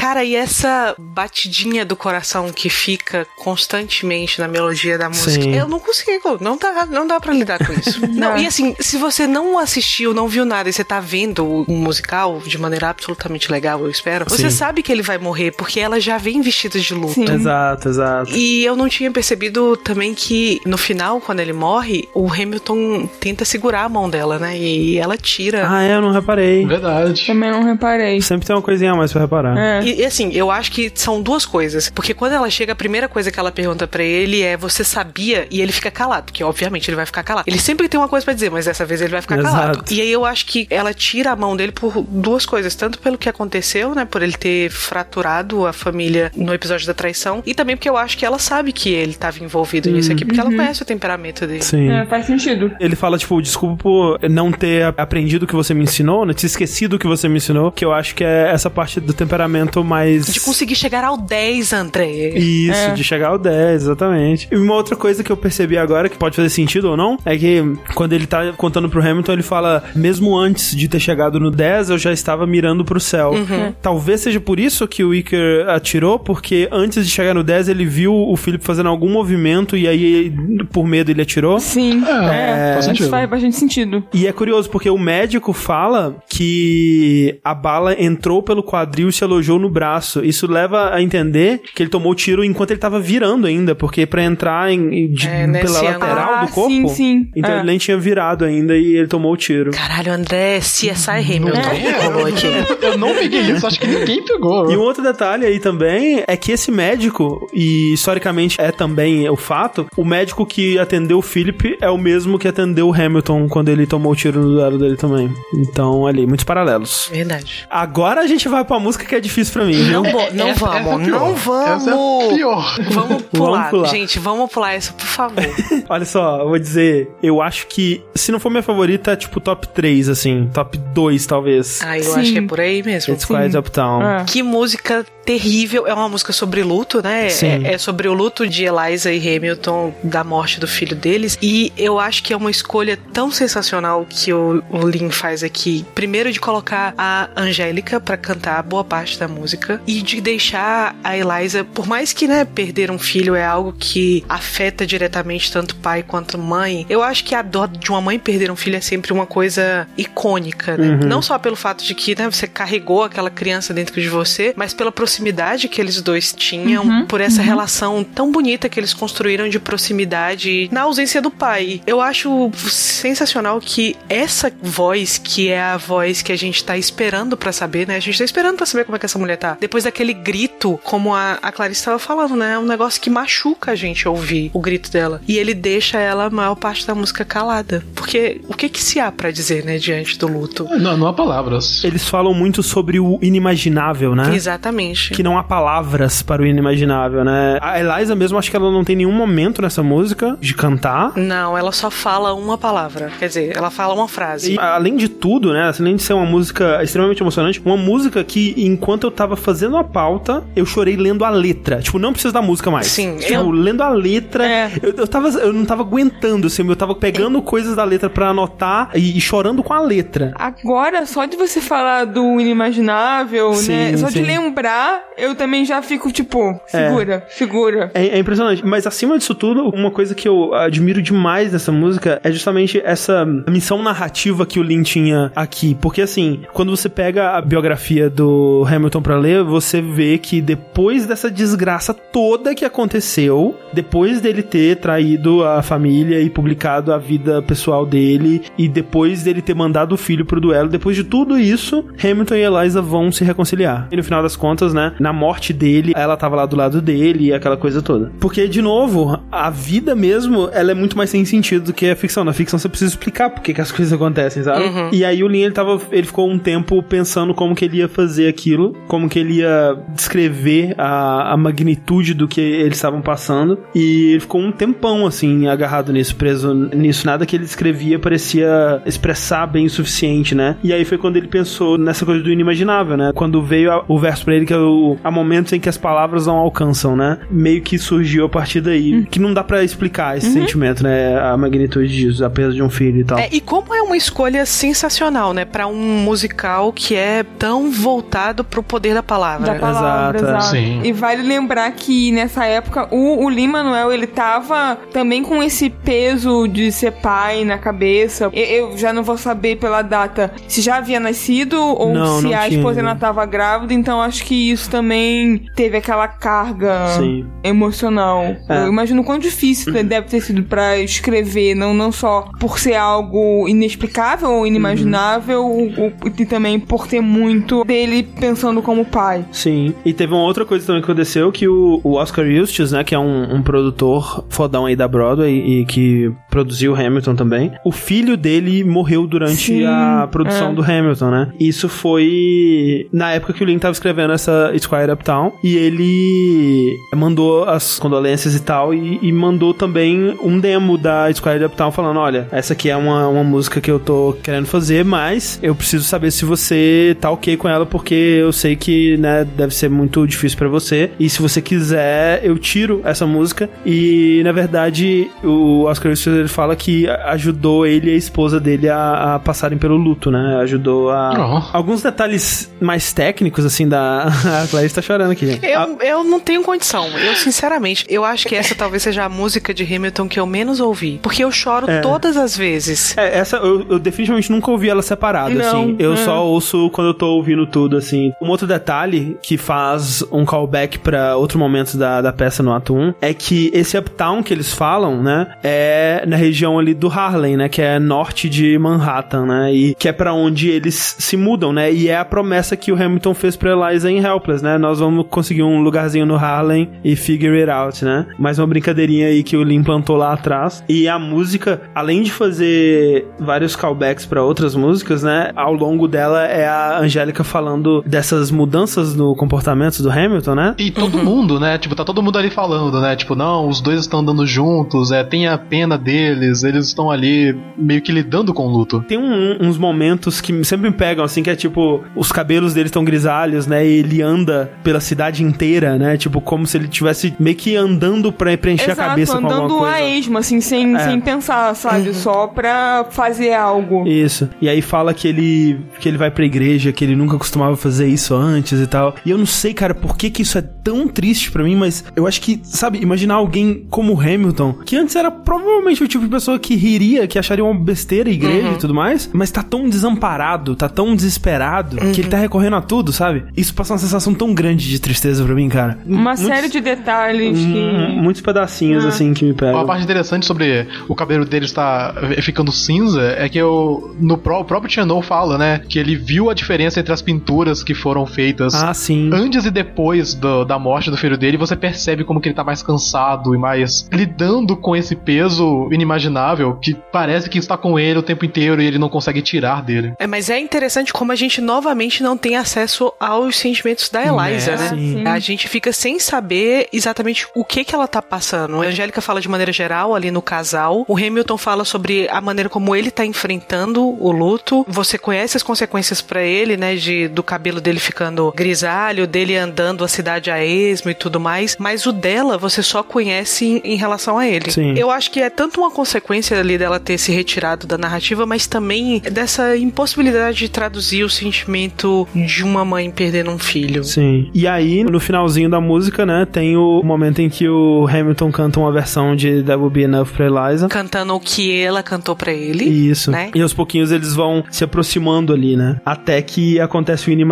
Cara, 0.00 0.24
e 0.24 0.34
essa 0.34 0.94
batidinha 0.98 1.84
do 1.84 1.94
coração 1.94 2.50
que 2.50 2.70
fica 2.70 3.26
constantemente 3.36 4.40
na 4.40 4.48
melodia 4.48 4.96
da 4.96 5.08
música, 5.08 5.42
Sim. 5.42 5.54
eu 5.54 5.68
não 5.68 5.78
consigo, 5.78 6.38
não 6.40 6.56
dá, 6.56 6.86
não 6.86 7.06
dá 7.06 7.20
pra 7.20 7.34
lidar 7.34 7.58
com 7.58 7.72
isso. 7.72 8.00
não, 8.10 8.36
e 8.38 8.46
assim, 8.46 8.74
se 8.80 8.96
você 8.96 9.26
não 9.26 9.58
assistiu, 9.58 10.14
não 10.14 10.26
viu 10.26 10.44
nada 10.44 10.70
e 10.70 10.72
você 10.72 10.82
tá 10.82 11.00
vendo 11.00 11.44
o 11.44 11.72
musical 11.72 12.40
de 12.40 12.56
maneira 12.56 12.88
absolutamente 12.88 13.52
legal, 13.52 13.80
eu 13.80 13.90
espero, 13.90 14.24
Sim. 14.28 14.36
você 14.36 14.50
sabe 14.50 14.82
que 14.82 14.90
ele 14.90 15.02
vai 15.02 15.18
morrer, 15.18 15.50
porque 15.50 15.78
ela 15.78 16.00
já 16.00 16.16
vem 16.16 16.40
vestida 16.40 16.78
de 16.78 16.94
luto. 16.94 17.14
Sim. 17.14 17.30
Exato, 17.30 17.88
exato. 17.88 18.30
E 18.34 18.64
eu 18.64 18.74
não 18.74 18.88
tinha 18.88 19.10
percebido 19.10 19.76
também 19.76 20.14
que 20.14 20.60
no 20.64 20.78
final, 20.78 21.20
quando 21.20 21.40
ele 21.40 21.52
morre, 21.52 22.08
o 22.14 22.32
Hamilton 22.32 23.06
tenta 23.20 23.44
segurar 23.44 23.84
a 23.84 23.88
mão 23.88 24.08
dela, 24.08 24.38
né? 24.38 24.56
E 24.56 24.96
ela 24.98 25.16
tira. 25.16 25.68
Ah, 25.68 25.82
é? 25.82 25.94
eu 25.94 26.00
não 26.00 26.10
reparei. 26.10 26.64
Verdade. 26.64 27.26
Também 27.26 27.50
não 27.50 27.64
reparei. 27.64 28.20
Sempre 28.22 28.46
tem 28.46 28.56
uma 28.56 28.62
coisinha 28.62 28.94
mais 28.94 29.12
pra 29.12 29.19
reparar. 29.20 29.56
É. 29.56 29.82
E, 29.82 30.00
e, 30.00 30.04
assim, 30.04 30.32
eu 30.32 30.50
acho 30.50 30.72
que 30.72 30.90
são 30.94 31.22
duas 31.22 31.44
coisas. 31.44 31.90
Porque 31.90 32.14
quando 32.14 32.32
ela 32.32 32.48
chega, 32.50 32.72
a 32.72 32.76
primeira 32.76 33.08
coisa 33.08 33.30
que 33.30 33.38
ela 33.38 33.52
pergunta 33.52 33.86
pra 33.86 34.02
ele 34.02 34.42
é: 34.42 34.56
Você 34.56 34.84
sabia? 34.84 35.46
E 35.50 35.60
ele 35.60 35.72
fica 35.72 35.90
calado, 35.90 36.26
porque 36.26 36.42
obviamente 36.44 36.88
ele 36.88 36.96
vai 36.96 37.06
ficar 37.06 37.22
calado. 37.22 37.44
Ele 37.46 37.58
sempre 37.58 37.88
tem 37.88 37.98
uma 37.98 38.08
coisa 38.08 38.24
pra 38.24 38.34
dizer, 38.34 38.50
mas 38.50 38.66
dessa 38.66 38.84
vez 38.84 39.00
ele 39.00 39.10
vai 39.10 39.22
ficar 39.22 39.38
Exato. 39.38 39.54
calado. 39.54 39.84
E 39.90 40.00
aí 40.00 40.10
eu 40.10 40.24
acho 40.24 40.46
que 40.46 40.66
ela 40.70 40.92
tira 40.92 41.30
a 41.30 41.36
mão 41.36 41.56
dele 41.56 41.72
por 41.72 42.02
duas 42.02 42.46
coisas: 42.46 42.74
tanto 42.74 42.98
pelo 42.98 43.18
que 43.18 43.28
aconteceu, 43.28 43.94
né? 43.94 44.04
Por 44.04 44.22
ele 44.22 44.32
ter 44.32 44.70
fraturado 44.70 45.66
a 45.66 45.72
família 45.72 46.30
no 46.36 46.52
episódio 46.52 46.86
da 46.86 46.94
traição, 46.94 47.42
e 47.46 47.54
também 47.54 47.76
porque 47.76 47.88
eu 47.88 47.96
acho 47.96 48.16
que 48.16 48.24
ela 48.24 48.38
sabe 48.38 48.72
que 48.72 48.90
ele 48.90 49.14
tava 49.14 49.42
envolvido 49.42 49.90
nisso 49.90 50.12
aqui, 50.12 50.24
porque 50.24 50.40
ela 50.40 50.54
conhece 50.54 50.82
o 50.82 50.86
temperamento 50.86 51.46
dele. 51.46 51.62
Sim. 51.62 51.90
É, 51.90 52.06
faz 52.06 52.26
sentido. 52.26 52.72
Ele 52.80 52.96
fala, 52.96 53.18
tipo, 53.18 53.40
desculpa 53.40 53.82
por 53.82 54.18
não 54.28 54.52
ter 54.52 54.94
aprendido 54.96 55.44
o 55.44 55.46
que 55.46 55.54
você 55.54 55.72
me 55.74 55.84
ensinou, 55.84 56.24
né? 56.24 56.34
Ter 56.34 56.46
esquecido 56.46 56.94
o 56.94 56.98
que 56.98 57.06
você 57.06 57.28
me 57.28 57.36
ensinou, 57.36 57.72
que 57.72 57.84
eu 57.84 57.92
acho 57.92 58.14
que 58.14 58.24
é 58.24 58.50
essa 58.50 58.70
parte 58.70 59.00
do 59.12 59.16
temperamento 59.16 59.82
mais. 59.84 60.26
De 60.26 60.40
conseguir 60.40 60.74
chegar 60.74 61.04
ao 61.04 61.16
10, 61.16 61.72
André. 61.72 62.10
Isso, 62.38 62.78
É. 62.78 62.94
de 62.94 63.02
chegar 63.04 63.28
ao 63.28 63.38
10, 63.38 63.82
exatamente. 63.82 64.48
E 64.50 64.56
uma 64.56 64.74
outra 64.74 64.96
coisa 64.96 65.22
que 65.24 65.30
eu 65.30 65.36
percebi 65.36 65.76
agora, 65.76 66.08
que 66.08 66.16
pode 66.16 66.36
fazer 66.36 66.48
sentido 66.48 66.90
ou 66.90 66.96
não, 66.96 67.18
é 67.24 67.36
que 67.36 67.62
quando 67.94 68.12
ele 68.12 68.26
tá 68.26 68.52
contando 68.56 68.88
pro 68.88 69.00
Hamilton, 69.06 69.32
ele 69.32 69.42
fala, 69.42 69.82
mesmo 69.94 70.36
antes 70.36 70.74
de 70.76 70.88
ter 70.88 71.00
chegado 71.00 71.38
no 71.40 71.50
10, 71.50 71.90
eu 71.90 71.98
já 71.98 72.12
estava 72.12 72.46
mirando 72.46 72.84
pro 72.84 73.00
céu. 73.00 73.32
Uhum. 73.32 73.72
Talvez 73.82 74.20
seja 74.20 74.40
por 74.40 74.58
isso 74.60 74.86
que 74.86 75.02
o 75.04 75.14
Iker 75.14 75.68
atirou, 75.68 76.18
porque 76.18 76.68
antes 76.70 77.04
de 77.06 77.10
chegar 77.10 77.34
no 77.34 77.42
10, 77.42 77.68
ele 77.68 77.84
viu 77.84 78.12
o 78.14 78.36
Philip 78.36 78.62
fazendo 78.64 78.88
algum 78.88 79.08
movimento 79.10 79.76
e 79.76 79.86
aí, 79.88 80.32
por 80.72 80.86
medo, 80.86 81.10
ele 81.10 81.22
atirou. 81.22 81.58
Sim. 81.60 82.02
É, 82.06 82.72
faz 82.74 82.84
Isso 82.84 82.88
sentido. 82.90 83.10
faz 83.10 83.28
bastante 83.30 83.56
sentido. 83.56 84.04
E 84.12 84.26
é 84.26 84.32
curioso, 84.32 84.68
porque 84.70 84.90
o 84.90 84.98
médico 84.98 85.52
fala 85.52 86.16
que 86.28 87.38
a 87.44 87.54
bala 87.54 87.94
entrou 88.00 88.42
pelo 88.42 88.62
quadril 88.62 88.99
e 89.08 89.12
se 89.12 89.24
alojou 89.24 89.58
no 89.58 89.68
braço. 89.70 90.24
Isso 90.24 90.50
leva 90.50 90.94
a 90.94 91.02
entender 91.02 91.60
que 91.74 91.82
ele 91.82 91.90
tomou 91.90 92.12
o 92.12 92.14
tiro 92.14 92.44
enquanto 92.44 92.70
ele 92.72 92.80
tava 92.80 93.00
virando 93.00 93.46
ainda, 93.46 93.74
porque 93.74 94.06
pra 94.06 94.22
entrar 94.24 94.70
em, 94.72 95.10
de- 95.12 95.26
É, 95.28 95.46
pela 95.46 95.80
lateral 95.82 96.34
Ah, 96.34 96.44
do 96.44 96.52
corpo, 96.52 96.70
sim, 96.70 96.88
sim. 96.88 97.28
então 97.36 97.50
É. 97.52 97.56
ele 97.58 97.66
nem 97.66 97.78
tinha 97.78 97.96
virado 97.96 98.44
ainda 98.44 98.76
e 98.76 98.96
ele 98.96 99.06
tomou 99.08 99.32
o 99.32 99.36
tiro. 99.36 99.70
Caralho, 99.70 100.12
André, 100.12 100.58
CSI 100.60 101.10
Hamilton 101.10 101.58
aqui. 101.58 102.84
Eu 102.84 102.98
não 102.98 103.14
peguei 103.14 103.40
isso, 103.40 103.66
acho 103.66 103.78
que 103.80 103.86
ninguém 103.86 104.24
pegou. 104.24 104.70
E 104.70 104.76
um 104.76 104.80
outro 104.80 105.02
detalhe 105.02 105.44
aí 105.46 105.58
também 105.58 106.22
é 106.26 106.36
que 106.36 106.52
esse 106.52 106.70
médico, 106.70 107.48
e 107.54 107.92
historicamente 107.92 108.60
é 108.60 108.70
também 108.72 109.28
o 109.28 109.36
fato, 109.36 109.86
o 109.96 110.04
médico 110.04 110.44
que 110.46 110.78
atendeu 110.78 111.18
o 111.18 111.22
Philip 111.22 111.76
é 111.80 111.88
o 111.90 111.98
mesmo 111.98 112.38
que 112.38 112.48
atendeu 112.48 112.88
o 112.88 112.94
Hamilton 112.94 113.48
quando 113.48 113.68
ele 113.68 113.86
tomou 113.86 114.12
o 114.12 114.16
tiro 114.16 114.40
no 114.40 114.52
duelo 114.54 114.78
dele 114.78 114.96
também. 114.96 115.30
Então, 115.54 116.06
ali, 116.06 116.26
muitos 116.26 116.44
paralelos. 116.44 117.08
Verdade. 117.12 117.66
Agora 117.70 118.20
a 118.20 118.26
gente 118.26 118.48
vai 118.48 118.64
pra 118.64 118.78
música 118.78 118.89
que 118.98 119.14
é 119.14 119.20
difícil 119.20 119.52
pra 119.52 119.64
mim, 119.64 119.82
viu? 119.82 120.02
Não, 120.02 120.02
bo- 120.02 120.28
não 120.32 120.48
Essa- 120.48 120.66
vamos, 120.66 121.02
essa 121.02 121.02
é 121.02 121.06
não 121.10 121.34
vamos. 121.34 121.82
Essa 121.82 121.90
é 121.90 122.34
pior. 122.36 122.76
Vamos 122.90 123.22
pular. 123.22 123.50
Vamos 123.50 123.70
pular. 123.70 123.88
Gente, 123.90 124.18
vamos 124.18 124.50
pular 124.52 124.76
isso, 124.76 124.94
por 124.94 125.06
favor. 125.06 125.44
Olha 125.88 126.04
só, 126.04 126.40
eu 126.40 126.48
vou 126.48 126.58
dizer, 126.58 127.10
eu 127.22 127.40
acho 127.42 127.66
que, 127.66 128.02
se 128.14 128.30
não 128.32 128.38
for 128.40 128.50
minha 128.50 128.62
favorita, 128.62 129.12
é 129.12 129.16
tipo 129.16 129.40
top 129.40 129.68
3, 129.68 130.08
assim, 130.08 130.48
top 130.52 130.78
2 130.78 131.26
talvez. 131.26 131.80
Ah, 131.82 131.98
eu 131.98 132.04
Sim. 132.04 132.20
acho 132.20 132.32
que 132.32 132.38
é 132.38 132.42
por 132.42 132.60
aí 132.60 132.82
mesmo. 132.82 133.12
It's 133.14 133.24
Quiet 133.24 133.56
Uptown. 133.56 134.02
É. 134.02 134.24
Que 134.24 134.42
música 134.42 135.04
terrível. 135.24 135.86
É 135.86 135.94
uma 135.94 136.08
música 136.08 136.32
sobre 136.32 136.62
luto, 136.62 137.02
né? 137.02 137.28
Sim. 137.28 137.64
É, 137.66 137.74
é 137.74 137.78
sobre 137.78 138.08
o 138.08 138.12
luto 138.12 138.48
de 138.48 138.64
Eliza 138.64 139.12
e 139.12 139.36
Hamilton 139.36 139.94
da 140.02 140.24
morte 140.24 140.58
do 140.58 140.66
filho 140.66 140.96
deles. 140.96 141.38
E 141.40 141.72
eu 141.76 141.98
acho 142.00 142.22
que 142.22 142.32
é 142.32 142.36
uma 142.36 142.50
escolha 142.50 142.98
tão 143.12 143.30
sensacional 143.30 144.04
que 144.08 144.32
o, 144.32 144.62
o 144.70 144.86
Lin 144.88 145.10
faz 145.10 145.42
aqui. 145.44 145.84
Primeiro 145.94 146.32
de 146.32 146.40
colocar 146.40 146.94
a 146.98 147.28
Angélica 147.36 148.00
pra 148.00 148.16
cantar 148.16 148.62
boa 148.62 148.79
parte 148.84 149.18
da 149.18 149.28
música. 149.28 149.80
e 149.86 150.02
de 150.02 150.20
deixar 150.20 150.94
a 151.02 151.16
Eliza, 151.16 151.64
por 151.64 151.86
mais 151.86 152.12
que, 152.12 152.26
né, 152.26 152.44
perder 152.44 152.90
um 152.90 152.98
filho 152.98 153.34
é 153.34 153.44
algo 153.44 153.74
que 153.78 154.24
afeta 154.28 154.86
diretamente 154.86 155.50
tanto 155.50 155.74
pai 155.76 156.02
quanto 156.02 156.38
mãe, 156.38 156.86
eu 156.88 157.02
acho 157.02 157.24
que 157.24 157.34
a 157.34 157.42
dor 157.42 157.68
de 157.68 157.90
uma 157.90 158.00
mãe 158.00 158.18
perder 158.18 158.50
um 158.50 158.56
filho 158.56 158.76
é 158.76 158.80
sempre 158.80 159.12
uma 159.12 159.26
coisa 159.26 159.86
icônica, 159.96 160.76
né? 160.76 160.90
Uhum. 160.90 161.08
Não 161.08 161.22
só 161.22 161.38
pelo 161.38 161.56
fato 161.56 161.84
de 161.84 161.94
que, 161.94 162.16
né, 162.18 162.30
você 162.30 162.46
carregou 162.46 163.04
aquela 163.04 163.30
criança 163.30 163.72
dentro 163.72 164.00
de 164.00 164.08
você, 164.08 164.52
mas 164.56 164.72
pela 164.74 164.92
proximidade 164.92 165.68
que 165.68 165.80
eles 165.80 166.00
dois 166.00 166.32
tinham, 166.32 166.84
Uhum, 166.84 167.06
por 167.06 167.20
essa 167.20 167.40
uhum. 167.40 167.46
relação 167.46 168.04
tão 168.04 168.30
bonita 168.30 168.68
que 168.68 168.78
eles 168.78 168.94
construíram 168.94 169.48
de 169.48 169.58
proximidade 169.58 170.68
na 170.72 170.82
ausência 170.82 171.20
do 171.20 171.30
pai. 171.30 171.80
Eu 171.86 172.00
acho 172.00 172.50
sensacional 172.68 173.60
que 173.60 173.96
essa 174.08 174.52
voz, 174.62 175.18
que 175.18 175.48
é 175.48 175.60
a 175.60 175.76
voz 175.76 176.22
que 176.22 176.32
a 176.32 176.36
gente 176.36 176.62
tá 176.64 176.76
esperando 176.76 177.36
pra 177.36 177.52
saber, 177.52 177.86
né? 177.86 177.96
A 177.96 178.00
gente 178.00 178.18
tá 178.18 178.24
esperando 178.24 178.56
pra 178.60 178.66
saber 178.66 178.84
como 178.84 178.96
é 178.96 178.98
que 178.98 179.06
essa 179.06 179.18
mulher 179.18 179.36
tá. 179.36 179.56
Depois 179.58 179.84
daquele 179.84 180.12
grito, 180.12 180.78
como 180.84 181.14
a, 181.14 181.38
a 181.40 181.50
Clarice 181.50 181.84
tava 181.84 181.98
falando, 181.98 182.36
né? 182.36 182.52
É 182.54 182.58
um 182.58 182.66
negócio 182.66 183.00
que 183.00 183.08
machuca 183.08 183.72
a 183.72 183.74
gente 183.74 184.06
ouvir 184.06 184.50
o 184.52 184.60
grito 184.60 184.90
dela. 184.90 185.22
E 185.26 185.38
ele 185.38 185.54
deixa 185.54 185.98
ela 185.98 186.26
a 186.26 186.30
maior 186.30 186.54
parte 186.54 186.86
da 186.86 186.94
música 186.94 187.24
calada. 187.24 187.82
Porque 187.94 188.40
o 188.48 188.54
que 188.54 188.68
que 188.68 188.82
se 188.82 189.00
há 189.00 189.10
pra 189.10 189.30
dizer, 189.30 189.64
né? 189.64 189.78
Diante 189.78 190.18
do 190.18 190.26
luto. 190.26 190.68
Não, 190.78 190.96
não 190.96 191.06
há 191.06 191.12
palavras. 191.12 191.82
Eles 191.82 192.06
falam 192.06 192.34
muito 192.34 192.62
sobre 192.62 193.00
o 193.00 193.18
inimaginável, 193.22 194.14
né? 194.14 194.34
Exatamente. 194.34 195.14
Que 195.14 195.22
não 195.22 195.38
há 195.38 195.42
palavras 195.42 196.20
para 196.20 196.42
o 196.42 196.46
inimaginável, 196.46 197.24
né? 197.24 197.58
A 197.62 197.80
Eliza 197.80 198.14
mesmo, 198.14 198.38
acho 198.38 198.50
que 198.50 198.56
ela 198.56 198.70
não 198.70 198.84
tem 198.84 198.96
nenhum 198.96 199.12
momento 199.12 199.62
nessa 199.62 199.82
música 199.82 200.36
de 200.38 200.54
cantar. 200.54 201.12
Não, 201.16 201.56
ela 201.56 201.72
só 201.72 201.90
fala 201.90 202.34
uma 202.34 202.58
palavra. 202.58 203.10
Quer 203.18 203.28
dizer, 203.28 203.56
ela 203.56 203.70
fala 203.70 203.94
uma 203.94 204.08
frase. 204.08 204.54
E, 204.54 204.58
além 204.58 204.96
de 204.96 205.08
tudo, 205.08 205.52
né? 205.52 205.72
Além 205.78 205.96
de 205.96 206.02
ser 206.02 206.12
uma 206.12 206.26
música 206.26 206.82
extremamente 206.82 207.22
emocionante, 207.22 207.60
uma 207.64 207.76
música 207.76 208.22
que, 208.22 208.49
enquanto 208.56 209.04
eu 209.04 209.10
tava 209.10 209.36
fazendo 209.36 209.76
a 209.76 209.84
pauta, 209.84 210.44
eu 210.54 210.64
chorei 210.66 210.96
lendo 210.96 211.24
a 211.24 211.30
letra. 211.30 211.80
Tipo, 211.80 211.98
não 211.98 212.12
precisa 212.12 212.32
da 212.32 212.42
música 212.42 212.70
mais. 212.70 212.86
Sim, 212.86 213.16
Tipo, 213.16 213.32
eu- 213.34 213.50
lendo 213.50 213.82
a 213.82 213.88
letra, 213.90 214.44
eu, 214.82 214.94
eu, 214.96 215.06
tava, 215.08 215.28
eu 215.28 215.52
não 215.52 215.64
tava 215.64 215.82
aguentando, 215.82 216.46
assim, 216.46 216.66
eu 216.66 216.76
tava 216.76 216.94
pegando 216.94 217.40
coisas 217.42 217.76
da 217.76 217.84
letra 217.84 218.08
pra 218.10 218.28
anotar 218.28 218.90
e, 218.94 219.16
e 219.16 219.20
chorando 219.20 219.62
com 219.62 219.72
a 219.72 219.80
letra. 219.80 220.32
Agora, 220.36 221.04
só 221.06 221.24
de 221.24 221.36
você 221.36 221.60
falar 221.60 222.04
do 222.06 222.40
inimaginável, 222.40 223.52
Sim, 223.54 223.72
né? 223.72 223.96
Só 223.96 224.08
sim. 224.08 224.20
de 224.20 224.26
lembrar, 224.26 225.02
eu 225.18 225.34
também 225.34 225.64
já 225.64 225.82
fico 225.82 226.10
tipo, 226.12 226.58
segura, 226.66 227.26
segura. 227.30 227.90
É, 227.94 228.06
é 228.08 228.18
impressionante. 228.18 228.64
Mas 228.64 228.86
acima 228.86 229.18
disso 229.18 229.34
tudo, 229.34 229.68
uma 229.70 229.90
coisa 229.90 230.14
que 230.14 230.28
eu 230.28 230.54
admiro 230.54 231.02
demais 231.02 231.52
dessa 231.52 231.72
música 231.72 232.20
é 232.22 232.30
justamente 232.32 232.80
essa 232.84 233.24
missão 233.48 233.82
narrativa 233.82 234.46
que 234.46 234.58
o 234.58 234.62
Lin 234.62 234.82
tinha 234.82 235.30
aqui. 235.34 235.76
Porque 235.80 236.02
assim, 236.02 236.42
quando 236.52 236.70
você 236.74 236.88
pega 236.88 237.36
a 237.36 237.40
biografia 237.42 238.08
do 238.08 238.39
Hamilton 238.66 239.02
pra 239.02 239.16
ler, 239.16 239.42
você 239.42 239.80
vê 239.80 240.18
que 240.18 240.40
depois 240.40 241.06
dessa 241.06 241.30
desgraça 241.30 241.92
toda 241.94 242.54
que 242.54 242.64
aconteceu, 242.64 243.56
depois 243.72 244.20
dele 244.20 244.42
ter 244.42 244.76
traído 244.76 245.44
a 245.44 245.62
família 245.62 246.20
e 246.20 246.30
publicado 246.30 246.92
a 246.92 246.98
vida 246.98 247.42
pessoal 247.42 247.86
dele, 247.86 248.42
e 248.56 248.68
depois 248.68 249.22
dele 249.22 249.42
ter 249.42 249.54
mandado 249.54 249.94
o 249.94 249.98
filho 249.98 250.24
pro 250.24 250.40
duelo, 250.40 250.68
depois 250.68 250.96
de 250.96 251.04
tudo 251.04 251.38
isso, 251.38 251.84
Hamilton 252.02 252.34
e 252.34 252.42
Eliza 252.42 252.82
vão 252.82 253.10
se 253.12 253.24
reconciliar. 253.24 253.88
E 253.90 253.96
no 253.96 254.04
final 254.04 254.22
das 254.22 254.36
contas, 254.36 254.72
né, 254.74 254.92
na 254.98 255.12
morte 255.12 255.52
dele, 255.52 255.92
ela 255.96 256.16
tava 256.16 256.36
lá 256.36 256.46
do 256.46 256.56
lado 256.56 256.80
dele 256.80 257.26
e 257.26 257.32
aquela 257.32 257.56
coisa 257.56 257.82
toda. 257.82 258.12
Porque, 258.20 258.46
de 258.48 258.62
novo, 258.62 259.18
a 259.30 259.50
vida 259.50 259.94
mesmo, 259.94 260.48
ela 260.52 260.70
é 260.70 260.74
muito 260.74 260.96
mais 260.96 261.10
sem 261.10 261.24
sentido 261.24 261.66
do 261.66 261.72
que 261.72 261.88
a 261.88 261.96
ficção. 261.96 262.24
Na 262.24 262.32
ficção 262.32 262.58
você 262.58 262.68
precisa 262.68 262.90
explicar 262.90 263.30
por 263.30 263.42
que, 263.42 263.54
que 263.54 263.60
as 263.60 263.72
coisas 263.72 263.92
acontecem, 263.92 264.42
sabe? 264.42 264.64
Uhum. 264.64 264.90
E 264.92 265.04
aí 265.04 265.22
o 265.22 265.28
Lin, 265.28 265.42
ele 265.42 265.54
tava, 265.54 265.80
ele 265.90 266.06
ficou 266.06 266.28
um 266.28 266.38
tempo 266.38 266.82
pensando 266.82 267.34
como 267.34 267.54
que 267.54 267.64
ele 267.64 267.78
ia 267.78 267.88
fazer 267.88 268.29
aquilo, 268.30 268.74
como 268.88 269.08
que 269.08 269.18
ele 269.18 269.34
ia 269.40 269.76
descrever 269.94 270.74
a, 270.78 271.32
a 271.32 271.36
magnitude 271.36 272.14
do 272.14 272.26
que 272.26 272.40
eles 272.40 272.76
estavam 272.76 273.00
passando. 273.02 273.58
E 273.74 274.12
ele 274.12 274.20
ficou 274.20 274.40
um 274.40 274.50
tempão, 274.52 275.06
assim, 275.06 275.46
agarrado 275.48 275.92
nisso, 275.92 276.16
preso 276.16 276.54
nisso. 276.54 277.06
Nada 277.06 277.26
que 277.26 277.36
ele 277.36 277.44
escrevia 277.44 277.98
parecia 277.98 278.82
expressar 278.86 279.46
bem 279.46 279.66
o 279.66 279.70
suficiente, 279.70 280.34
né? 280.34 280.56
E 280.62 280.72
aí 280.72 280.84
foi 280.84 280.98
quando 280.98 281.16
ele 281.16 281.28
pensou 281.28 281.76
nessa 281.78 282.04
coisa 282.06 282.22
do 282.22 282.30
inimaginável, 282.30 282.96
né? 282.96 283.12
Quando 283.14 283.42
veio 283.42 283.70
a- 283.72 283.84
o 283.88 283.98
verso 283.98 284.24
pra 284.24 284.34
ele, 284.34 284.46
que 284.46 284.52
é 284.52 284.58
o, 284.58 284.96
há 285.02 285.10
momentos 285.10 285.52
em 285.52 285.60
que 285.60 285.68
as 285.68 285.76
palavras 285.76 286.26
não 286.26 286.36
alcançam, 286.36 286.96
né? 286.96 287.18
Meio 287.30 287.62
que 287.62 287.78
surgiu 287.78 288.24
a 288.24 288.28
partir 288.28 288.60
daí. 288.60 289.04
Que 289.06 289.18
não 289.18 289.32
dá 289.34 289.42
pra 289.42 289.62
explicar 289.64 290.16
esse 290.16 290.32
sentimento, 290.32 290.82
né? 290.82 291.18
A 291.18 291.36
magnitude 291.36 291.88
disso, 291.88 292.24
a 292.24 292.30
perda 292.30 292.52
de 292.54 292.62
um 292.62 292.70
filho 292.70 293.00
e 293.00 293.04
tal. 293.04 293.18
É, 293.18 293.28
e 293.32 293.40
como 293.40 293.74
é 293.74 293.82
uma 293.82 293.96
escolha 293.96 294.44
sensacional, 294.46 295.32
né? 295.34 295.44
Pra 295.44 295.66
um 295.66 296.00
musical 296.04 296.72
que 296.72 296.94
é 296.94 297.24
tão 297.38 297.70
voltado 297.70 298.19
pro 298.44 298.62
poder 298.62 298.94
da 298.94 299.02
palavra. 299.02 299.54
Da 299.54 299.58
palavra, 299.58 300.18
Exato, 300.18 300.30
exato. 300.38 300.50
Sim. 300.56 300.80
E 300.84 300.92
vale 300.92 301.22
lembrar 301.22 301.70
que 301.72 302.10
nessa 302.12 302.44
época 302.44 302.88
o, 302.90 303.24
o 303.24 303.28
Lin 303.30 303.48
Manuel 303.48 303.92
ele 303.92 304.06
tava 304.06 304.78
também 304.92 305.22
com 305.22 305.42
esse 305.42 305.70
peso 305.70 306.46
de 306.46 306.70
ser 306.72 306.92
pai 306.92 307.44
na 307.44 307.58
cabeça. 307.58 308.30
Eu, 308.32 308.44
eu 308.70 308.78
já 308.78 308.92
não 308.92 309.02
vou 309.02 309.16
saber 309.16 309.56
pela 309.56 309.82
data 309.82 310.32
se 310.48 310.60
já 310.60 310.76
havia 310.76 311.00
nascido 311.00 311.60
ou 311.60 311.92
Não, 311.94 312.18
se 312.18 312.24
não 312.24 312.34
a 312.34 312.42
tinha 312.46 312.58
esposa 312.58 312.80
ainda. 312.80 312.94
tava 312.96 313.24
grávida, 313.26 313.72
então 313.74 314.00
acho 314.02 314.24
que 314.24 314.50
isso 314.50 314.70
também 314.70 315.46
teve 315.54 315.76
aquela 315.76 316.06
carga 316.08 316.88
Sim. 316.98 317.26
emocional. 317.42 318.24
É. 318.48 318.64
Eu 318.64 318.68
imagino 318.68 319.02
o 319.02 319.04
quão 319.04 319.18
difícil 319.18 319.72
deve 319.84 320.06
ter 320.08 320.20
sido 320.20 320.42
pra 320.42 320.78
escrever, 320.78 321.54
não, 321.54 321.72
não 321.74 321.92
só 321.92 322.28
por 322.38 322.58
ser 322.58 322.74
algo 322.74 323.48
inexplicável 323.48 324.30
ou 324.30 324.46
inimaginável, 324.46 325.44
o- 325.46 325.68
o- 325.68 325.92
e 326.18 326.26
também 326.26 326.58
por 326.58 326.86
ter 326.86 327.00
muito 327.00 327.64
dele 327.64 328.02
pensando 328.18 328.62
como 328.62 328.84
pai. 328.84 329.24
Sim. 329.32 329.74
E 329.84 329.92
teve 329.92 330.12
uma 330.12 330.22
outra 330.22 330.44
coisa 330.44 330.66
também 330.66 330.82
que 330.82 330.90
aconteceu, 330.90 331.30
que 331.32 331.48
o, 331.48 331.80
o 331.82 331.94
Oscar 331.94 332.26
Eustis, 332.26 332.72
né, 332.72 332.84
que 332.84 332.94
é 332.94 332.98
um, 332.98 333.36
um 333.36 333.42
produtor 333.42 334.24
fodão 334.28 334.66
aí 334.66 334.76
da 334.76 334.88
Broadway 334.88 335.60
e 335.60 335.64
que 335.64 336.12
produziu 336.30 336.74
Hamilton 336.74 337.14
também, 337.14 337.52
o 337.64 337.72
filho 337.72 338.16
dele 338.16 338.64
morreu 338.64 339.06
durante 339.06 339.52
Sim, 339.52 339.64
a 339.64 340.08
produção 340.10 340.50
é. 340.50 340.54
do 340.54 340.62
Hamilton, 340.62 341.10
né? 341.10 341.32
Isso 341.38 341.68
foi 341.68 342.88
na 342.92 343.12
época 343.12 343.32
que 343.32 343.42
o 343.42 343.46
Lin 343.46 343.58
tava 343.58 343.72
escrevendo 343.72 344.12
essa 344.12 344.52
Squire 344.58 344.92
Uptown 344.92 345.32
e 345.42 345.56
ele 345.56 346.76
mandou 346.94 347.44
as 347.44 347.78
condolências 347.78 348.34
e 348.34 348.40
tal 348.40 348.74
e, 348.74 348.98
e 349.02 349.12
mandou 349.12 349.54
também 349.54 350.16
um 350.22 350.38
demo 350.38 350.76
da 350.76 351.12
Squire 351.12 351.44
Uptown 351.44 351.70
falando, 351.70 351.98
olha, 351.98 352.28
essa 352.30 352.52
aqui 352.52 352.70
é 352.70 352.76
uma, 352.76 353.08
uma 353.08 353.24
música 353.24 353.60
que 353.60 353.70
eu 353.70 353.78
tô 353.78 354.16
querendo 354.22 354.46
fazer, 354.46 354.84
mas 354.84 355.38
eu 355.42 355.54
preciso 355.54 355.84
saber 355.84 356.10
se 356.10 356.24
você 356.24 356.96
tá 357.00 357.10
ok 357.10 357.36
com 357.36 357.48
ela 357.48 357.66
porque 357.66 357.99
eu 358.00 358.32
sei 358.32 358.56
que, 358.56 358.96
né, 358.96 359.24
deve 359.36 359.54
ser 359.54 359.68
muito 359.68 360.06
difícil 360.06 360.38
pra 360.38 360.48
você 360.48 360.90
e 360.98 361.08
se 361.08 361.20
você 361.20 361.40
quiser, 361.40 362.20
eu 362.24 362.38
tiro 362.38 362.80
essa 362.84 363.06
música 363.06 363.48
e, 363.64 364.20
na 364.24 364.32
verdade, 364.32 365.10
o 365.22 365.64
Oscar 365.64 365.92
Isaac 365.92 366.18
ele 366.18 366.28
fala 366.28 366.56
que 366.56 366.88
ajudou 366.88 367.66
ele 367.66 367.90
e 367.90 367.94
a 367.94 367.96
esposa 367.96 368.40
dele 368.40 368.68
a, 368.68 369.14
a 369.14 369.18
passarem 369.18 369.58
pelo 369.58 369.76
luto, 369.76 370.10
né? 370.10 370.38
Ajudou 370.42 370.90
a... 370.90 371.12
Oh. 371.52 371.56
Alguns 371.56 371.82
detalhes 371.82 372.50
mais 372.60 372.92
técnicos, 372.92 373.44
assim, 373.44 373.68
da... 373.68 374.04
a 374.42 374.46
Clarice 374.48 374.74
tá 374.74 374.82
chorando 374.82 375.10
aqui, 375.12 375.26
gente. 375.26 375.44
Eu, 375.44 375.78
eu 375.80 376.04
não 376.04 376.20
tenho 376.20 376.42
condição. 376.42 376.86
Eu, 376.98 377.14
sinceramente, 377.16 377.84
eu 377.88 378.04
acho 378.04 378.26
que 378.28 378.34
essa 378.34 378.54
talvez 378.54 378.82
seja 378.82 379.04
a 379.04 379.08
música 379.08 379.52
de 379.52 379.62
Hamilton 379.62 380.08
que 380.08 380.18
eu 380.18 380.26
menos 380.26 380.60
ouvi. 380.60 380.98
Porque 381.02 381.22
eu 381.22 381.30
choro 381.30 381.68
É. 381.70 381.80
todas 381.80 382.16
as 382.16 382.36
vezes. 382.36 382.96
É, 382.96 383.18
essa 383.18 383.36
eu, 383.36 383.66
eu 383.68 383.78
definitivamente 383.78 384.30
nunca 384.30 384.50
ouvi 384.50 384.68
ela 384.68 384.82
separada, 384.82 385.34
Não, 385.34 385.46
assim. 385.46 385.76
Eu 385.78 385.94
é. 385.94 385.96
só 385.96 386.24
ouço 386.24 386.70
quando 386.70 386.88
eu 386.88 386.94
tô 386.94 387.06
ouvindo 387.14 387.46
tudo, 387.46 387.76
assim. 387.76 387.89
Um 388.20 388.28
outro 388.28 388.46
detalhe 388.46 389.16
que 389.22 389.36
faz 389.36 390.02
um 390.10 390.24
callback 390.24 390.78
pra 390.78 391.16
outro 391.16 391.38
momento 391.38 391.76
da, 391.76 392.00
da 392.00 392.12
peça 392.12 392.42
no 392.42 392.52
ato 392.52 392.74
1 392.74 392.94
é 393.00 393.12
que 393.12 393.50
esse 393.52 393.76
uptown 393.76 394.22
que 394.22 394.32
eles 394.32 394.52
falam, 394.52 395.02
né, 395.02 395.28
é 395.42 396.04
na 396.06 396.16
região 396.16 396.58
ali 396.58 396.74
do 396.74 396.88
Harlem, 396.88 397.36
né, 397.36 397.48
que 397.48 397.62
é 397.62 397.78
norte 397.78 398.28
de 398.28 398.58
Manhattan, 398.58 399.26
né, 399.26 399.52
e 399.52 399.74
que 399.74 399.88
é 399.88 399.92
pra 399.92 400.12
onde 400.12 400.48
eles 400.48 400.96
se 400.98 401.16
mudam, 401.16 401.52
né, 401.52 401.72
e 401.72 401.88
é 401.88 401.96
a 401.96 402.04
promessa 402.04 402.56
que 402.56 402.72
o 402.72 402.82
Hamilton 402.82 403.14
fez 403.14 403.36
pra 403.36 403.52
Eliza 403.52 403.90
em 403.90 403.98
Helpless, 403.98 404.42
né, 404.42 404.58
nós 404.58 404.80
vamos 404.80 405.06
conseguir 405.08 405.42
um 405.42 405.60
lugarzinho 405.60 406.06
no 406.06 406.16
Harlem 406.16 406.70
e 406.82 406.96
figure 406.96 407.40
it 407.40 407.50
out, 407.50 407.84
né. 407.84 408.06
Mais 408.18 408.38
uma 408.38 408.46
brincadeirinha 408.46 409.08
aí 409.08 409.22
que 409.22 409.36
o 409.36 409.50
implantou 409.50 409.96
lá 409.96 410.12
atrás. 410.12 410.62
E 410.68 410.88
a 410.88 410.98
música, 410.98 411.60
além 411.74 412.02
de 412.02 412.12
fazer 412.12 413.06
vários 413.18 413.56
callbacks 413.56 414.06
pra 414.06 414.22
outras 414.22 414.54
músicas, 414.54 415.02
né, 415.02 415.30
ao 415.34 415.52
longo 415.52 415.88
dela 415.88 416.24
é 416.26 416.46
a 416.46 416.78
Angélica 416.78 417.24
falando 417.24 417.79
dessas 417.86 418.30
mudanças 418.30 418.94
no 418.94 419.14
comportamento 419.14 419.82
do 419.82 419.90
Hamilton, 419.90 420.34
né? 420.34 420.54
E 420.58 420.70
todo 420.70 420.98
mundo, 420.98 421.38
né? 421.40 421.58
Tipo, 421.58 421.74
tá 421.74 421.84
todo 421.84 422.02
mundo 422.02 422.18
ali 422.18 422.30
falando, 422.30 422.80
né? 422.80 422.96
Tipo, 422.96 423.14
não, 423.14 423.48
os 423.48 423.60
dois 423.60 423.80
estão 423.80 424.00
andando 424.00 424.26
juntos, 424.26 424.90
é, 424.92 425.02
tem 425.04 425.26
a 425.26 425.36
pena 425.38 425.76
deles, 425.78 426.42
eles 426.44 426.66
estão 426.66 426.90
ali 426.90 427.36
meio 427.56 427.80
que 427.82 427.92
lidando 427.92 428.32
com 428.34 428.46
o 428.46 428.50
luto. 428.50 428.84
Tem 428.88 428.98
um- 428.98 429.36
uns 429.40 429.56
momentos 429.58 430.20
que 430.20 430.44
sempre 430.44 430.70
me 430.70 430.76
pegam, 430.76 431.04
assim, 431.04 431.22
que 431.22 431.30
é 431.30 431.36
tipo, 431.36 431.82
os 431.94 432.10
cabelos 432.12 432.54
dele 432.54 432.66
estão 432.66 432.84
grisalhos, 432.84 433.46
né? 433.46 433.66
E 433.66 433.78
ele 433.78 434.02
anda 434.02 434.50
pela 434.62 434.80
cidade 434.80 435.22
inteira, 435.22 435.76
né? 435.78 435.96
Tipo, 435.96 436.20
como 436.20 436.46
se 436.46 436.56
ele 436.56 436.68
tivesse 436.68 437.14
meio 437.18 437.36
que 437.36 437.56
andando 437.56 438.12
pra 438.12 438.36
preencher 438.36 438.70
Exato, 438.70 438.80
a 438.80 438.84
cabeça 438.90 439.12
com 439.12 439.18
andando 439.26 439.42
alguma 439.42 439.60
coisa. 439.60 439.76
a 439.76 439.82
esmo, 439.88 440.18
assim, 440.18 440.40
sem, 440.40 440.74
É. 440.76 440.78
sem 440.80 441.00
pensar, 441.00 441.54
sabe? 441.54 441.92
Só 441.94 442.26
pra 442.26 442.86
fazer 442.90 443.32
algo. 443.32 443.86
Isso. 443.86 444.28
E 444.40 444.48
aí 444.48 444.62
fala 444.62 444.92
que 444.94 445.08
ele 445.08 445.60
que 445.80 445.88
ele 445.88 445.98
vai 445.98 446.10
pra 446.10 446.24
igreja, 446.24 446.72
que 446.72 446.84
ele 446.84 446.94
nunca 446.96 447.16
costumava 447.16 447.56
fazer 447.60 447.86
isso 447.88 448.14
antes, 448.14 448.60
e 448.60 448.66
tal. 448.66 448.94
E 449.04 449.10
eu 449.10 449.18
não 449.18 449.26
sei, 449.26 449.52
cara, 449.54 449.74
por 449.74 449.96
que 449.96 450.10
que 450.10 450.22
isso 450.22 450.38
é 450.38 450.42
tão 450.42 450.88
triste 450.88 451.30
pra 451.30 451.44
mim, 451.44 451.56
mas 451.56 451.84
eu 451.94 452.06
acho 452.06 452.20
que, 452.20 452.40
sabe, 452.42 452.78
imaginar 452.82 453.14
alguém 453.14 453.66
como 453.70 453.94
o 453.94 454.00
Hamilton, 454.00 454.52
que 454.64 454.76
antes 454.76 454.96
era 454.96 455.10
provavelmente 455.10 455.82
o 455.82 455.88
tipo 455.88 456.04
de 456.04 456.10
pessoa 456.10 456.38
que 456.38 456.54
riria, 456.56 457.06
que 457.06 457.18
acharia 457.18 457.44
uma 457.44 457.54
besteira 457.54 458.08
a 458.08 458.12
igreja 458.12 458.48
Uhum. 458.48 458.54
e 458.54 458.58
tudo 458.58 458.74
mais, 458.74 459.08
mas 459.12 459.30
tá 459.30 459.42
tão 459.42 459.68
desamparado, 459.68 460.54
tá 460.56 460.68
tão 460.68 460.94
desesperado, 460.94 461.76
que 461.92 462.00
ele 462.00 462.08
tá 462.08 462.16
recorrendo 462.16 462.56
a 462.56 462.62
tudo, 462.62 462.92
sabe? 462.92 463.24
Isso 463.36 463.54
passa 463.54 463.72
uma 463.74 463.78
sensação 463.78 464.14
tão 464.14 464.32
grande 464.34 464.68
de 464.68 464.78
tristeza 464.78 465.24
pra 465.24 465.34
mim, 465.34 465.48
cara. 465.48 465.78
Uma 465.86 466.14
Muitos- 466.14 466.24
série 466.26 466.48
de 466.48 466.60
detalhes 466.60 467.38
que. 467.38 467.44
Hum, 467.44 468.00
Muitos 468.02 468.22
pedacinhos, 468.22 468.84
Ah. 468.84 468.88
assim, 468.88 469.12
que 469.12 469.24
me 469.24 469.34
pegam. 469.34 469.54
Uma 469.54 469.64
parte 469.66 469.84
interessante 469.84 470.24
sobre 470.26 470.66
o 470.88 470.94
cabelo 470.94 471.24
dele 471.24 471.44
estar 471.44 471.94
ficando 472.22 472.50
cinza 472.50 473.02
é 473.18 473.28
que 473.28 473.38
eu, 473.38 473.94
no 474.00 474.16
pró- 474.16 474.40
o 474.40 474.44
próprio 474.44 474.72
Chernow 474.72 475.02
fala, 475.02 475.36
né, 475.36 475.60
que 475.68 475.78
ele 475.78 475.96
viu 475.96 476.30
a 476.30 476.34
diferença 476.34 476.80
entre 476.80 476.92
as 476.92 477.02
pinturas 477.02 477.49
que 477.62 477.74
foram 477.74 478.06
feitas 478.06 478.54
Ah, 478.54 478.72
sim. 478.72 479.10
antes 479.12 479.44
e 479.44 479.50
depois 479.50 480.14
do- 480.14 480.44
da 480.44 480.58
morte 480.58 480.90
do 480.90 480.96
filho 480.96 481.16
dele. 481.18 481.36
Você 481.36 481.56
percebe 481.56 482.04
como 482.04 482.20
que 482.20 482.28
ele 482.28 482.34
tá 482.34 482.44
mais 482.44 482.62
cansado 482.62 483.34
e 483.34 483.38
mais 483.38 483.88
lidando 483.92 484.56
com 484.56 484.74
esse 484.76 484.94
peso 484.94 485.68
inimaginável 485.72 486.54
que 486.56 486.74
parece 486.92 487.28
que 487.28 487.38
está 487.38 487.56
com 487.56 487.78
ele 487.78 487.98
o 487.98 488.02
tempo 488.02 488.24
inteiro 488.24 488.62
e 488.62 488.66
ele 488.66 488.78
não 488.78 488.88
consegue 488.88 489.20
tirar 489.22 489.62
dele. 489.62 489.92
É, 489.98 490.06
mas 490.06 490.30
é 490.30 490.38
interessante 490.38 490.92
como 490.92 491.12
a 491.12 491.16
gente 491.16 491.40
novamente 491.40 492.02
não 492.02 492.16
tem 492.16 492.36
acesso 492.36 492.92
aos 493.00 493.36
sentimentos 493.36 493.88
da 493.88 494.02
Eliza, 494.02 494.52
É, 494.52 494.56
né? 494.56 494.68
sim. 494.68 495.06
A 495.06 495.18
gente 495.18 495.48
fica 495.48 495.72
sem 495.72 495.98
saber 495.98 496.68
exatamente 496.72 497.26
o 497.34 497.44
que 497.44 497.64
que 497.64 497.74
ela 497.74 497.88
tá 497.88 498.00
passando. 498.02 498.60
A 498.62 498.66
Angélica 498.66 499.00
fala 499.00 499.20
de 499.20 499.28
maneira 499.28 499.52
geral 499.52 499.94
ali 499.94 500.10
no 500.10 500.22
casal. 500.22 500.84
O 500.86 500.96
Hamilton 500.96 501.36
fala 501.36 501.64
sobre 501.64 502.08
a 502.10 502.20
maneira 502.20 502.48
como 502.48 502.74
ele 502.76 502.90
tá 502.90 503.04
enfrentando 503.04 503.82
o 504.02 504.10
luto. 504.12 504.64
Você 504.68 504.98
conhece 504.98 505.36
as 505.36 505.42
consequências 505.42 506.00
pra 506.00 506.22
ele, 506.22 506.56
né? 506.56 506.74
De, 506.76 507.08
do 507.08 507.22
cabelo 507.22 507.39
dele 507.60 507.80
ficando 507.80 508.32
grisalho, 508.36 509.06
dele 509.06 509.36
andando 509.36 509.84
a 509.84 509.88
cidade 509.88 510.30
a 510.30 510.44
esmo 510.44 510.90
e 510.90 510.94
tudo 510.94 511.18
mais. 511.18 511.56
Mas 511.58 511.86
o 511.86 511.92
dela 511.92 512.38
você 512.38 512.62
só 512.62 512.82
conhece 512.82 513.44
em, 513.44 513.72
em 513.72 513.76
relação 513.76 514.18
a 514.18 514.26
ele. 514.26 514.50
Sim. 514.50 514.74
Eu 514.76 514.90
acho 514.90 515.10
que 515.10 515.20
é 515.20 515.30
tanto 515.30 515.60
uma 515.60 515.70
consequência 515.70 516.38
ali 516.38 516.58
dela 516.58 516.78
ter 516.78 516.98
se 516.98 517.12
retirado 517.12 517.66
da 517.66 517.78
narrativa, 517.78 518.26
mas 518.26 518.46
também 518.46 519.00
dessa 519.00 519.56
impossibilidade 519.56 520.38
de 520.38 520.48
traduzir 520.48 521.04
o 521.04 521.08
sentimento 521.08 522.06
de 522.14 522.44
uma 522.44 522.64
mãe 522.64 522.90
perdendo 522.90 523.30
um 523.30 523.38
filho. 523.38 523.84
Sim. 523.84 524.30
E 524.34 524.46
aí, 524.46 524.84
no 524.84 525.00
finalzinho 525.00 525.50
da 525.50 525.60
música, 525.60 526.04
né, 526.04 526.26
tem 526.30 526.56
o 526.56 526.82
momento 526.82 527.20
em 527.20 527.28
que 527.28 527.48
o 527.48 527.86
Hamilton 527.86 528.30
canta 528.30 528.60
uma 528.60 528.72
versão 528.72 529.14
de 529.16 529.42
That 529.42 529.58
Will 529.58 529.70
Be 529.70 529.82
Enough 529.82 530.08
pra 530.08 530.26
Eliza. 530.26 530.68
Cantando 530.68 531.14
o 531.14 531.20
que 531.20 531.60
ela 531.60 531.82
cantou 531.82 532.16
pra 532.16 532.32
ele. 532.32 532.64
Isso. 532.64 533.10
Né? 533.10 533.30
E 533.34 533.40
aos 533.40 533.52
pouquinhos 533.52 533.92
eles 533.92 534.14
vão 534.14 534.44
se 534.50 534.64
aproximando 534.64 535.32
ali, 535.32 535.56
né? 535.56 535.80
Até 535.84 536.20
que 536.22 536.60
acontece 536.60 537.08
o 537.08 537.12
inimaginável, 537.12 537.29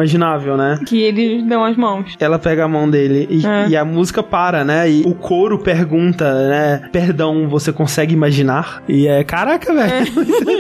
né? 0.57 0.79
Que 0.87 1.03
eles 1.03 1.45
dão 1.47 1.65
as 1.65 1.77
mãos. 1.77 2.15
Ela 2.19 2.39
pega 2.39 2.65
a 2.65 2.69
mão 2.69 2.89
dele 2.89 3.27
e, 3.31 3.47
É. 3.47 3.69
e 3.69 3.77
a 3.77 3.85
música 3.85 4.23
para, 4.23 4.65
né? 4.65 4.91
E 4.91 5.03
o 5.03 5.15
coro 5.15 5.59
pergunta, 5.59 6.49
né? 6.49 6.89
Perdão, 6.93 7.49
você 7.49 7.73
consegue 7.73 8.13
imaginar? 8.15 8.83
E 8.89 9.07
é, 9.07 9.23
caraca, 9.25 9.73
velho. 9.73 10.13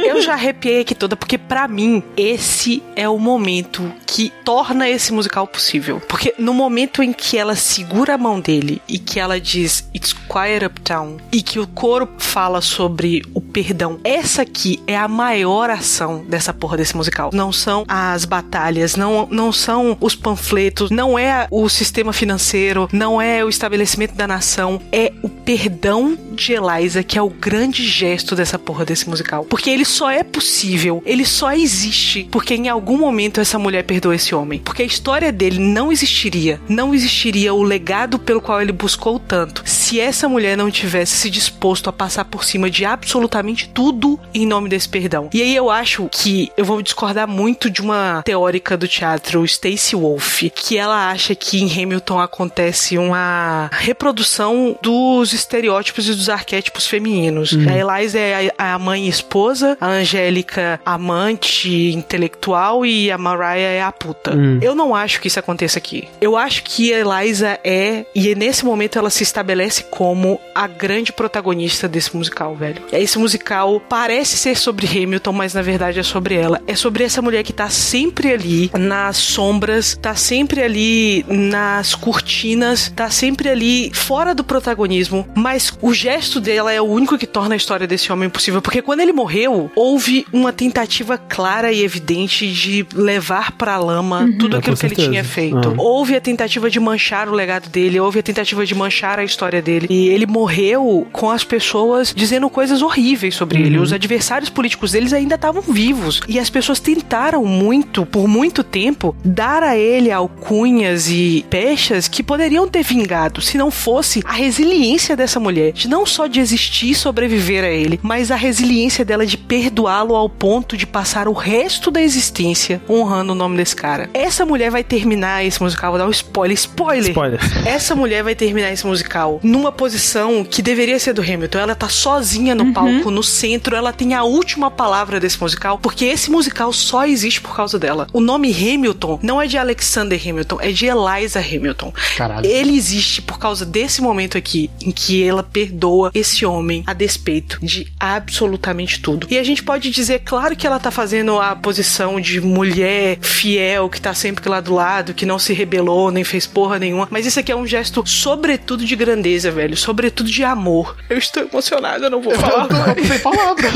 Eu 0.06 0.20
já 0.22 0.32
arrepiei 0.34 0.80
aqui 0.80 0.94
toda, 0.94 1.16
porque 1.16 1.36
pra 1.38 1.68
mim, 1.68 2.02
esse 2.16 2.82
é 2.96 3.08
o 3.08 3.18
momento 3.18 3.90
que 4.06 4.32
torna 4.44 4.88
esse 4.88 5.12
musical 5.12 5.46
possível. 5.46 6.00
Porque 6.08 6.34
no 6.38 6.54
momento 6.54 7.02
em 7.02 7.12
que 7.12 7.36
ela 7.36 7.54
segura 7.54 8.14
a 8.14 8.18
mão 8.18 8.40
dele 8.40 8.80
e 8.88 8.98
que 8.98 9.20
ela 9.20 9.40
diz 9.40 9.88
It's 9.94 10.12
quiet 10.12 10.64
uptown 10.64 11.16
e 11.32 11.42
que 11.42 11.58
o 11.58 11.66
coro 11.66 12.08
fala 12.18 12.60
sobre 12.60 13.22
o 13.34 13.40
perdão, 13.40 13.98
essa 14.02 14.42
aqui 14.42 14.80
é 14.86 14.96
a 14.96 15.08
maior 15.08 15.70
ação 15.70 16.24
dessa 16.28 16.52
porra 16.54 16.76
desse 16.76 16.96
musical. 16.96 17.30
Não 17.32 17.52
são 17.52 17.84
as 17.88 18.24
batalhas, 18.24 18.96
não, 18.96 19.27
não 19.30 19.52
são 19.52 19.96
os 20.00 20.14
panfletos, 20.14 20.90
não 20.90 21.18
é 21.18 21.46
o 21.50 21.68
sistema 21.68 22.12
financeiro, 22.12 22.88
não 22.92 23.20
é 23.20 23.44
o 23.44 23.48
estabelecimento 23.48 24.14
da 24.14 24.26
nação, 24.26 24.80
é 24.92 25.12
o 25.22 25.28
perdão 25.28 26.16
de 26.32 26.52
Eliza 26.52 27.02
que 27.02 27.18
é 27.18 27.22
o 27.22 27.28
grande 27.28 27.84
gesto 27.84 28.36
dessa 28.36 28.58
porra 28.58 28.84
desse 28.84 29.08
musical. 29.08 29.44
Porque 29.44 29.70
ele 29.70 29.84
só 29.84 30.10
é 30.10 30.22
possível, 30.22 31.02
ele 31.04 31.24
só 31.24 31.52
existe 31.52 32.28
porque 32.30 32.54
em 32.54 32.68
algum 32.68 32.98
momento 32.98 33.40
essa 33.40 33.58
mulher 33.58 33.84
perdoou 33.84 34.14
esse 34.14 34.34
homem. 34.34 34.60
Porque 34.60 34.82
a 34.82 34.86
história 34.86 35.32
dele 35.32 35.58
não 35.58 35.90
existiria, 35.90 36.60
não 36.68 36.94
existiria 36.94 37.52
o 37.52 37.62
legado 37.62 38.18
pelo 38.18 38.40
qual 38.40 38.60
ele 38.60 38.72
buscou 38.72 39.18
tanto 39.18 39.62
se 39.64 39.98
essa 39.98 40.28
mulher 40.28 40.56
não 40.56 40.70
tivesse 40.70 41.16
se 41.16 41.30
disposto 41.30 41.88
a 41.88 41.92
passar 41.92 42.24
por 42.24 42.44
cima 42.44 42.70
de 42.70 42.84
absolutamente 42.84 43.68
tudo 43.68 44.18
em 44.34 44.46
nome 44.46 44.68
desse 44.68 44.88
perdão. 44.88 45.30
E 45.32 45.42
aí 45.42 45.54
eu 45.54 45.70
acho 45.70 46.08
que 46.12 46.50
eu 46.56 46.64
vou 46.64 46.82
discordar 46.82 47.26
muito 47.26 47.70
de 47.70 47.80
uma 47.80 48.22
teórica 48.24 48.76
do 48.76 48.86
teatro, 49.18 49.46
Stacey 49.46 49.98
Wolf, 49.98 50.42
que 50.54 50.78
ela 50.78 51.10
acha 51.10 51.34
que 51.34 51.60
em 51.60 51.82
Hamilton 51.82 52.20
acontece 52.20 52.96
uma 52.96 53.68
reprodução 53.72 54.78
dos 54.80 55.32
estereótipos 55.32 56.08
e 56.08 56.14
dos 56.14 56.28
arquétipos 56.28 56.86
femininos. 56.86 57.52
Hum. 57.52 57.66
A 57.68 57.76
Eliza 57.76 58.18
é 58.18 58.52
a 58.56 58.78
mãe 58.78 59.06
e 59.06 59.08
esposa, 59.08 59.76
a 59.80 59.86
Angélica 59.86 60.80
amante 60.86 61.92
intelectual 61.92 62.86
e 62.86 63.10
a 63.10 63.18
Mariah 63.18 63.72
é 63.72 63.82
a 63.82 63.92
puta. 63.92 64.34
Hum. 64.34 64.58
Eu 64.62 64.74
não 64.74 64.94
acho 64.94 65.20
que 65.20 65.26
isso 65.26 65.38
aconteça 65.38 65.78
aqui. 65.78 66.08
Eu 66.20 66.36
acho 66.36 66.62
que 66.62 66.92
a 66.94 66.98
Eliza 67.00 67.58
é, 67.64 68.06
e 68.14 68.34
nesse 68.34 68.64
momento 68.64 68.98
ela 68.98 69.10
se 69.10 69.22
estabelece 69.22 69.84
como 69.84 70.40
a 70.54 70.66
grande 70.66 71.12
protagonista 71.12 71.88
desse 71.88 72.16
musical, 72.16 72.54
velho. 72.54 72.82
Esse 72.92 73.18
musical 73.18 73.80
parece 73.88 74.36
ser 74.36 74.56
sobre 74.56 74.86
Hamilton, 74.86 75.32
mas 75.32 75.54
na 75.54 75.62
verdade 75.62 75.98
é 75.98 76.02
sobre 76.02 76.36
ela. 76.36 76.60
É 76.66 76.74
sobre 76.74 77.04
essa 77.04 77.20
mulher 77.20 77.42
que 77.42 77.52
tá 77.52 77.68
sempre 77.68 78.32
ali 78.32 78.70
nas 79.08 79.16
sombras, 79.16 79.98
tá 80.00 80.14
sempre 80.14 80.62
ali 80.62 81.24
nas 81.28 81.94
cortinas, 81.94 82.92
tá 82.94 83.08
sempre 83.08 83.48
ali 83.48 83.90
fora 83.94 84.34
do 84.34 84.44
protagonismo, 84.44 85.26
mas 85.34 85.72
o 85.80 85.94
gesto 85.94 86.40
dela 86.40 86.70
é 86.70 86.80
o 86.80 86.84
único 86.84 87.16
que 87.16 87.26
torna 87.26 87.54
a 87.54 87.56
história 87.56 87.86
desse 87.86 88.12
homem 88.12 88.28
possível, 88.28 88.60
porque 88.60 88.82
quando 88.82 89.00
ele 89.00 89.12
morreu, 89.12 89.70
houve 89.74 90.26
uma 90.30 90.52
tentativa 90.52 91.16
clara 91.16 91.72
e 91.72 91.82
evidente 91.82 92.52
de 92.52 92.86
levar 92.94 93.52
pra 93.52 93.78
lama 93.78 94.28
tudo 94.38 94.56
É, 94.56 94.58
aquilo 94.58 94.76
com 94.76 94.80
que 94.80 94.86
ele 94.86 94.94
tinha 94.94 95.24
feito. 95.24 95.68
Ah. 95.70 95.74
Houve 95.78 96.14
a 96.14 96.20
tentativa 96.20 96.68
de 96.68 96.78
manchar 96.78 97.30
o 97.30 97.32
legado 97.32 97.70
dele, 97.70 97.98
houve 97.98 98.18
a 98.18 98.22
tentativa 98.22 98.66
de 98.66 98.74
manchar 98.74 99.18
a 99.18 99.24
história 99.24 99.62
dele. 99.62 99.86
E 99.88 100.08
ele 100.08 100.26
morreu 100.26 101.06
com 101.12 101.30
as 101.30 101.44
pessoas 101.44 102.12
dizendo 102.14 102.50
coisas 102.50 102.82
horríveis 102.82 103.34
sobre 103.34 103.58
ele. 103.62 103.78
Uhum. 103.78 103.84
Os 103.84 103.92
adversários 103.92 104.50
políticos 104.50 104.92
deles 104.92 105.14
ainda 105.14 105.36
estavam 105.36 105.62
vivos. 105.62 106.20
E 106.28 106.38
as 106.38 106.50
pessoas 106.50 106.78
tentaram 106.78 107.44
muito, 107.46 108.04
por 108.04 108.28
muito 108.28 108.62
tempo, 108.62 108.97
dar 109.24 109.62
a 109.62 109.76
ele 109.76 110.10
alcunhas 110.10 111.08
e 111.08 111.44
pechas 111.48 112.08
que 112.08 112.22
poderiam 112.22 112.68
ter 112.68 112.82
vingado 112.82 113.40
se 113.40 113.56
não 113.56 113.70
fosse 113.70 114.22
a 114.24 114.32
resiliência 114.32 115.16
dessa 115.16 115.40
mulher, 115.40 115.72
de 115.72 115.88
não 115.88 116.04
só 116.04 116.26
de 116.26 116.40
existir 116.40 116.90
e 116.90 116.94
sobreviver 116.94 117.64
a 117.64 117.70
ele, 117.70 117.98
mas 118.02 118.30
a 118.30 118.36
resiliência 118.36 119.04
dela 119.04 119.26
de 119.26 119.36
perdoá-lo 119.36 120.14
ao 120.14 120.28
ponto 120.28 120.76
de 120.76 120.86
passar 120.86 121.28
o 121.28 121.32
resto 121.32 121.90
da 121.90 122.00
existência 122.00 122.80
honrando 122.88 123.32
o 123.32 123.34
nome 123.34 123.56
desse 123.56 123.76
cara. 123.76 124.08
Essa 124.12 124.44
mulher 124.44 124.70
vai 124.70 124.82
terminar 124.82 125.44
esse 125.44 125.62
musical, 125.62 125.92
vou 125.92 125.98
dar 125.98 126.06
um 126.06 126.10
spoiler, 126.10 126.56
spoiler. 126.56 127.10
Spoiler. 127.10 127.40
Essa 127.66 127.94
mulher 127.94 128.22
vai 128.22 128.34
terminar 128.34 128.72
esse 128.72 128.86
musical 128.86 129.40
numa 129.42 129.70
posição 129.70 130.44
que 130.44 130.62
deveria 130.62 130.98
ser 130.98 131.12
do 131.12 131.22
Hamilton. 131.22 131.58
Ela 131.58 131.74
tá 131.74 131.88
sozinha 131.88 132.54
no 132.54 132.72
palco, 132.72 133.10
no 133.10 133.22
centro, 133.22 133.76
ela 133.76 133.92
tem 133.92 134.14
a 134.14 134.24
última 134.24 134.70
palavra 134.70 135.20
desse 135.20 135.40
musical, 135.40 135.78
porque 135.78 136.04
esse 136.04 136.30
musical 136.30 136.72
só 136.72 137.06
existe 137.06 137.40
por 137.40 137.54
causa 137.54 137.78
dela. 137.78 138.06
O 138.12 138.20
nome 138.20 138.50
Hamilton 138.52 138.77
não 139.22 139.40
é 139.40 139.46
de 139.46 139.58
Alexander 139.58 140.20
Hamilton, 140.20 140.58
é 140.60 140.70
de 140.70 140.86
Eliza 140.86 141.40
Hamilton. 141.40 141.92
Caralho. 142.16 142.46
Ele 142.46 142.76
existe 142.76 143.22
por 143.22 143.38
causa 143.38 143.64
desse 143.64 144.00
momento 144.00 144.38
aqui, 144.38 144.70
em 144.80 144.90
que 144.90 145.22
ela 145.22 145.42
perdoa 145.42 146.10
esse 146.14 146.44
homem 146.44 146.82
a 146.86 146.92
despeito 146.92 147.58
de 147.62 147.86
absolutamente 147.98 149.00
tudo. 149.00 149.26
E 149.30 149.38
a 149.38 149.44
gente 149.44 149.62
pode 149.62 149.90
dizer, 149.90 150.20
claro 150.24 150.56
que 150.56 150.66
ela 150.66 150.78
tá 150.78 150.90
fazendo 150.90 151.38
a 151.38 151.54
posição 151.54 152.20
de 152.20 152.40
mulher 152.40 153.18
fiel, 153.20 153.88
que 153.88 154.00
tá 154.00 154.14
sempre 154.14 154.48
lá 154.48 154.60
do 154.60 154.74
lado, 154.74 155.14
que 155.14 155.26
não 155.26 155.38
se 155.38 155.52
rebelou, 155.52 156.10
nem 156.10 156.24
fez 156.24 156.46
porra 156.46 156.78
nenhuma. 156.78 157.08
Mas 157.10 157.26
isso 157.26 157.40
aqui 157.40 157.52
é 157.52 157.56
um 157.56 157.66
gesto, 157.66 158.02
sobretudo, 158.06 158.84
de 158.84 158.96
grandeza, 158.96 159.50
velho. 159.50 159.76
Sobretudo 159.76 160.30
de 160.30 160.44
amor. 160.44 160.96
Eu 161.08 161.18
estou 161.18 161.42
emocionada, 161.42 162.06
eu 162.06 162.10
não 162.10 162.22
vou 162.22 162.34
falar 162.34 162.68
mais. 162.70 163.06
Sem 163.06 163.18
palavras. 163.18 163.74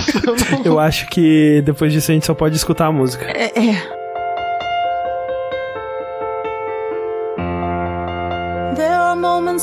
Eu 0.65 0.79
acho 0.79 1.09
que 1.09 1.63
depois 1.65 1.93
disso 1.93 2.11
a 2.11 2.15
gente 2.15 2.27
só 2.27 2.35
pode 2.35 2.57
escutar 2.57 2.87
a 2.87 2.93
música. 2.93 3.25
É. 3.25 3.59
é. 3.59 4.02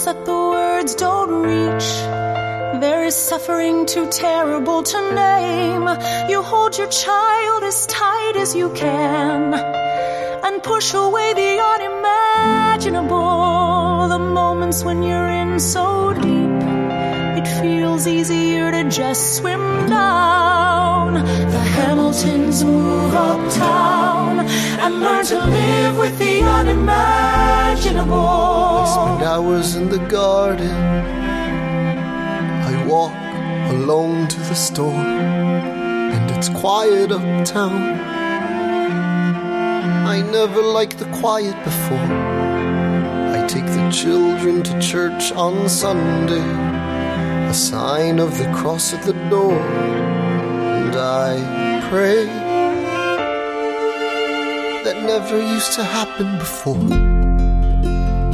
That 0.05 0.25
the 0.25 0.31
words 0.31 0.95
don't 0.95 1.43
reach. 1.43 1.89
There 2.81 3.03
is 3.03 3.15
suffering 3.15 3.85
too 3.85 4.07
terrible 4.09 4.81
to 4.83 5.13
name. 5.13 5.87
You 6.29 6.41
hold 6.41 6.77
your 6.77 6.87
child 6.87 7.63
as 7.63 7.85
tight 7.85 8.37
as 8.37 8.55
you 8.55 8.69
can 8.73 9.53
and 10.45 10.63
push 10.63 10.93
away 10.93 11.33
the 11.33 11.59
unimaginable. 11.73 14.07
The 14.07 14.19
moments 14.19 14.81
when 14.83 15.03
you're 15.03 15.27
in 15.41 15.59
so 15.59 16.13
deep, 16.13 16.38
feels 17.99 18.29
easier 18.31 18.71
to 18.71 18.89
just 18.89 19.35
swim 19.35 19.89
down. 19.89 21.13
The 21.15 21.59
Hamiltons 21.75 22.63
move 22.63 23.13
uptown 23.13 24.39
and 24.79 25.01
learn 25.01 25.25
to 25.25 25.45
live 25.45 25.97
with 25.97 26.17
the 26.17 26.41
unimaginable. 26.41 28.15
I 28.15 28.85
spend 28.85 29.23
hours 29.23 29.75
in 29.75 29.89
the 29.89 29.99
garden. 30.07 30.71
I 32.71 32.85
walk 32.85 33.13
alone 33.73 34.27
to 34.29 34.39
the 34.39 34.55
store, 34.55 34.93
and 34.93 36.31
it's 36.31 36.47
quiet 36.49 37.11
uptown. 37.11 37.99
I 40.07 40.21
never 40.21 40.61
liked 40.61 40.99
the 40.99 41.11
quiet 41.19 41.55
before. 41.65 42.13
I 43.35 43.45
take 43.47 43.65
the 43.65 43.89
children 43.91 44.63
to 44.63 44.79
church 44.79 45.33
on 45.33 45.67
Sunday, 45.67 46.68
a 47.49 47.53
sign 47.53 48.19
of 48.19 48.37
the 48.37 48.45
cross 48.53 48.93
at 48.93 49.01
the 49.01 49.13
door, 49.27 49.59
and 49.59 50.95
I 50.95 51.81
pray. 51.89 52.25
That 54.83 55.01
never 55.03 55.39
used 55.55 55.73
to 55.73 55.83
happen 55.83 56.37
before. 56.37 56.77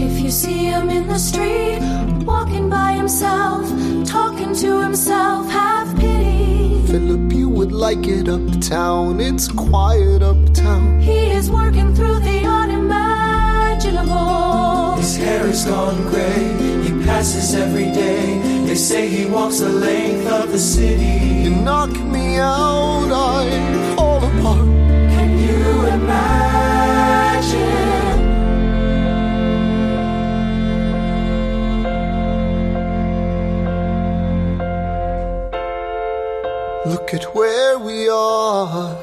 If 0.06 0.20
you 0.20 0.30
see 0.30 0.66
him 0.66 0.90
in 0.90 1.08
the 1.08 1.18
street, 1.18 1.80
walking 2.26 2.70
by 2.70 2.92
himself, 2.92 3.70
talking 4.06 4.54
to 4.56 4.82
himself, 4.82 5.50
have 5.50 5.98
pity. 5.98 6.86
Philip, 6.88 7.32
you 7.32 7.48
would 7.48 7.72
like 7.72 8.06
it 8.08 8.28
uptown. 8.28 9.22
It's 9.22 9.48
quiet 9.48 10.24
uptown. 10.24 11.00
He 11.00 11.32
is 11.32 11.50
working 11.50 11.96
through 11.96 12.20
the 12.20 12.46
unimaginable. 12.46 14.98
His 14.98 15.16
hair 15.16 15.48
is 15.48 15.64
gone 15.64 16.04
gray. 16.10 16.85
Passes 17.06 17.54
every 17.56 17.92
day. 17.92 18.40
They 18.66 18.76
say 18.76 19.08
he 19.08 19.26
walks 19.26 19.60
the 19.60 19.70
length 19.70 20.28
of 20.28 20.52
the 20.52 20.58
city. 20.60 21.44
You 21.44 21.52
knock 21.52 21.92
me 21.92 22.38
out, 22.38 23.12
I 23.12 23.96
fall 23.96 24.24
apart. 24.26 24.68
Can 25.14 25.38
you 25.38 25.86
imagine? 25.98 27.06
Look 36.92 37.14
at 37.14 37.36
where 37.36 37.78
we 37.80 38.10
are. 38.10 38.98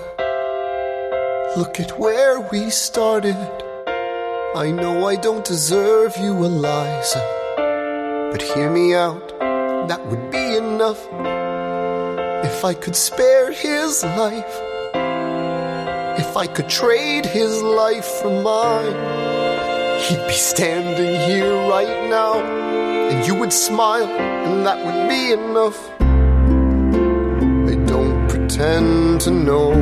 Look 1.56 1.78
at 1.78 1.98
where 1.98 2.40
we 2.40 2.70
started. 2.70 3.36
I 4.56 4.70
know 4.70 5.06
I 5.06 5.16
don't 5.16 5.44
deserve 5.44 6.16
you, 6.16 6.32
Eliza. 6.44 7.41
But 8.32 8.40
hear 8.40 8.70
me 8.70 8.94
out, 8.94 9.28
that 9.88 10.00
would 10.06 10.30
be 10.30 10.56
enough. 10.56 11.06
If 12.46 12.64
I 12.64 12.72
could 12.72 12.96
spare 12.96 13.52
his 13.52 14.02
life, 14.02 14.54
if 16.18 16.34
I 16.34 16.46
could 16.46 16.70
trade 16.70 17.26
his 17.26 17.60
life 17.60 18.06
for 18.06 18.30
mine, 18.42 18.96
he'd 20.00 20.26
be 20.26 20.32
standing 20.32 21.14
here 21.28 21.54
right 21.68 22.08
now, 22.08 22.40
and 23.10 23.26
you 23.26 23.34
would 23.34 23.52
smile, 23.52 24.06
and 24.06 24.64
that 24.64 24.78
would 24.82 25.08
be 25.10 25.32
enough. 25.32 25.78
I 27.70 27.74
don't 27.84 28.28
pretend 28.30 29.20
to 29.26 29.30
know 29.30 29.72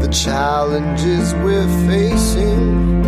the 0.00 0.08
challenges 0.08 1.34
we're 1.42 1.72
facing. 1.88 3.04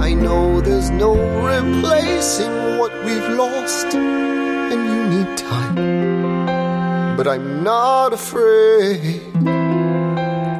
I 0.00 0.14
know 0.14 0.60
there's 0.60 0.90
no 0.90 1.14
replacing 1.46 2.59
what 2.90 3.04
we've 3.04 3.28
lost, 3.36 3.94
and 3.94 4.84
you 4.88 5.18
need 5.18 5.36
time. 5.38 7.16
But 7.16 7.26
I'm 7.26 7.62
not 7.62 8.12
afraid. 8.12 9.22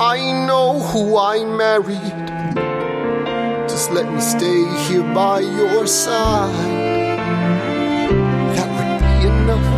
I 0.00 0.32
know 0.46 0.80
who 0.80 1.16
I 1.18 1.44
married. 1.44 2.28
Just 3.68 3.90
let 3.90 4.10
me 4.12 4.20
stay 4.20 4.64
here 4.86 5.02
by 5.14 5.40
your 5.40 5.86
side. 5.86 6.52
That 8.54 8.68
would 8.76 9.00
be 9.06 9.28
enough. 9.28 9.70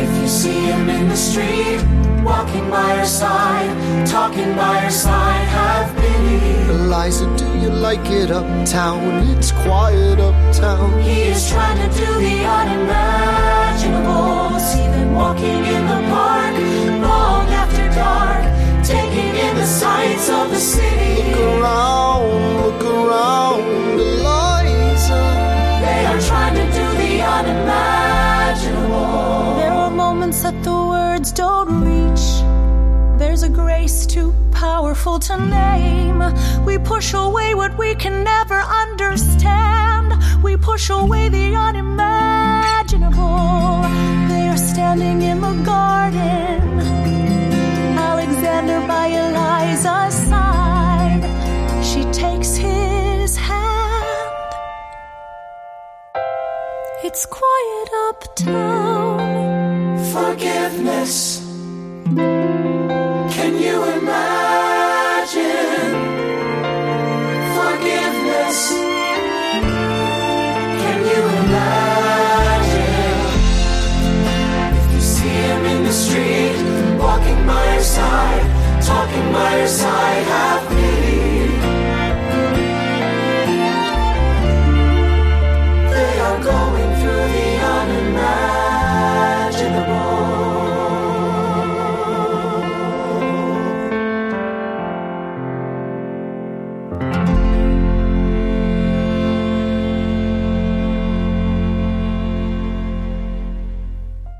If 0.00 0.22
you 0.22 0.28
see 0.28 0.60
him 0.66 0.88
in 0.88 1.08
the 1.08 1.16
street, 1.16 1.93
walking 2.24 2.68
by 2.70 2.94
your 2.96 3.04
side, 3.04 3.70
talking 4.06 4.54
by 4.56 4.80
your 4.82 4.90
side, 4.90 5.46
have 5.46 5.94
pity. 5.96 6.40
Eliza, 6.72 7.26
do 7.36 7.46
you 7.58 7.68
like 7.68 8.08
it 8.10 8.30
uptown? 8.30 9.28
It's 9.36 9.52
quiet 9.52 10.18
uptown. 10.18 11.00
He 11.02 11.22
is 11.22 11.48
trying 11.50 11.78
to 11.84 11.88
do 11.96 12.06
the 12.26 12.44
unimaginable. 12.60 14.58
See 14.58 14.86
them 14.94 15.14
walking 15.14 15.64
in 15.74 15.86
the 15.86 16.00
park, 16.14 16.54
long 17.08 17.46
after 17.62 17.86
dark, 17.94 18.44
taking 18.84 19.34
in 19.46 19.54
the 19.56 19.66
sights 19.66 20.28
of 20.30 20.48
the 20.50 20.58
city. 20.58 21.30
Look 21.30 21.40
around, 21.60 22.62
look 22.64 22.82
around, 22.84 23.62
Eliza. 24.00 25.22
They 25.84 26.00
are 26.06 26.20
trying 26.30 26.54
to 26.54 26.64
do 26.78 26.86
the 27.02 27.12
unimaginable. 27.20 29.56
There 29.60 29.72
are 29.72 29.90
moments 29.90 30.40
that 30.42 30.56
the 30.62 30.72
words 30.72 31.30
don't 31.32 31.58
reach. 31.58 31.63
There's 33.34 33.42
a 33.42 33.48
grace 33.48 34.06
too 34.06 34.32
powerful 34.52 35.18
to 35.18 35.36
name. 35.36 36.22
We 36.64 36.78
push 36.78 37.14
away 37.14 37.56
what 37.56 37.76
we 37.76 37.96
can 37.96 38.22
never 38.22 38.60
understand. 38.60 40.14
We 40.40 40.56
push 40.56 40.88
away 40.88 41.30
the 41.30 41.56
unimaginable. 41.56 43.82
They 44.28 44.46
are 44.46 44.56
standing 44.56 45.22
in 45.22 45.40
the 45.40 45.52
garden. 45.64 46.78
Alexander 47.98 48.86
by 48.86 49.08
Eliza's 49.08 50.14
side. 50.28 51.24
She 51.84 52.04
takes 52.12 52.54
his 52.54 53.36
hand. 53.36 54.54
It's 57.02 57.26
quiet 57.26 57.90
uptown. 58.10 59.98
Forgiveness. 60.12 61.42
Side, 77.84 78.82
talking 78.82 79.32
by 79.32 79.58
your 79.58 79.68
side, 79.68 80.24
have 80.24 80.73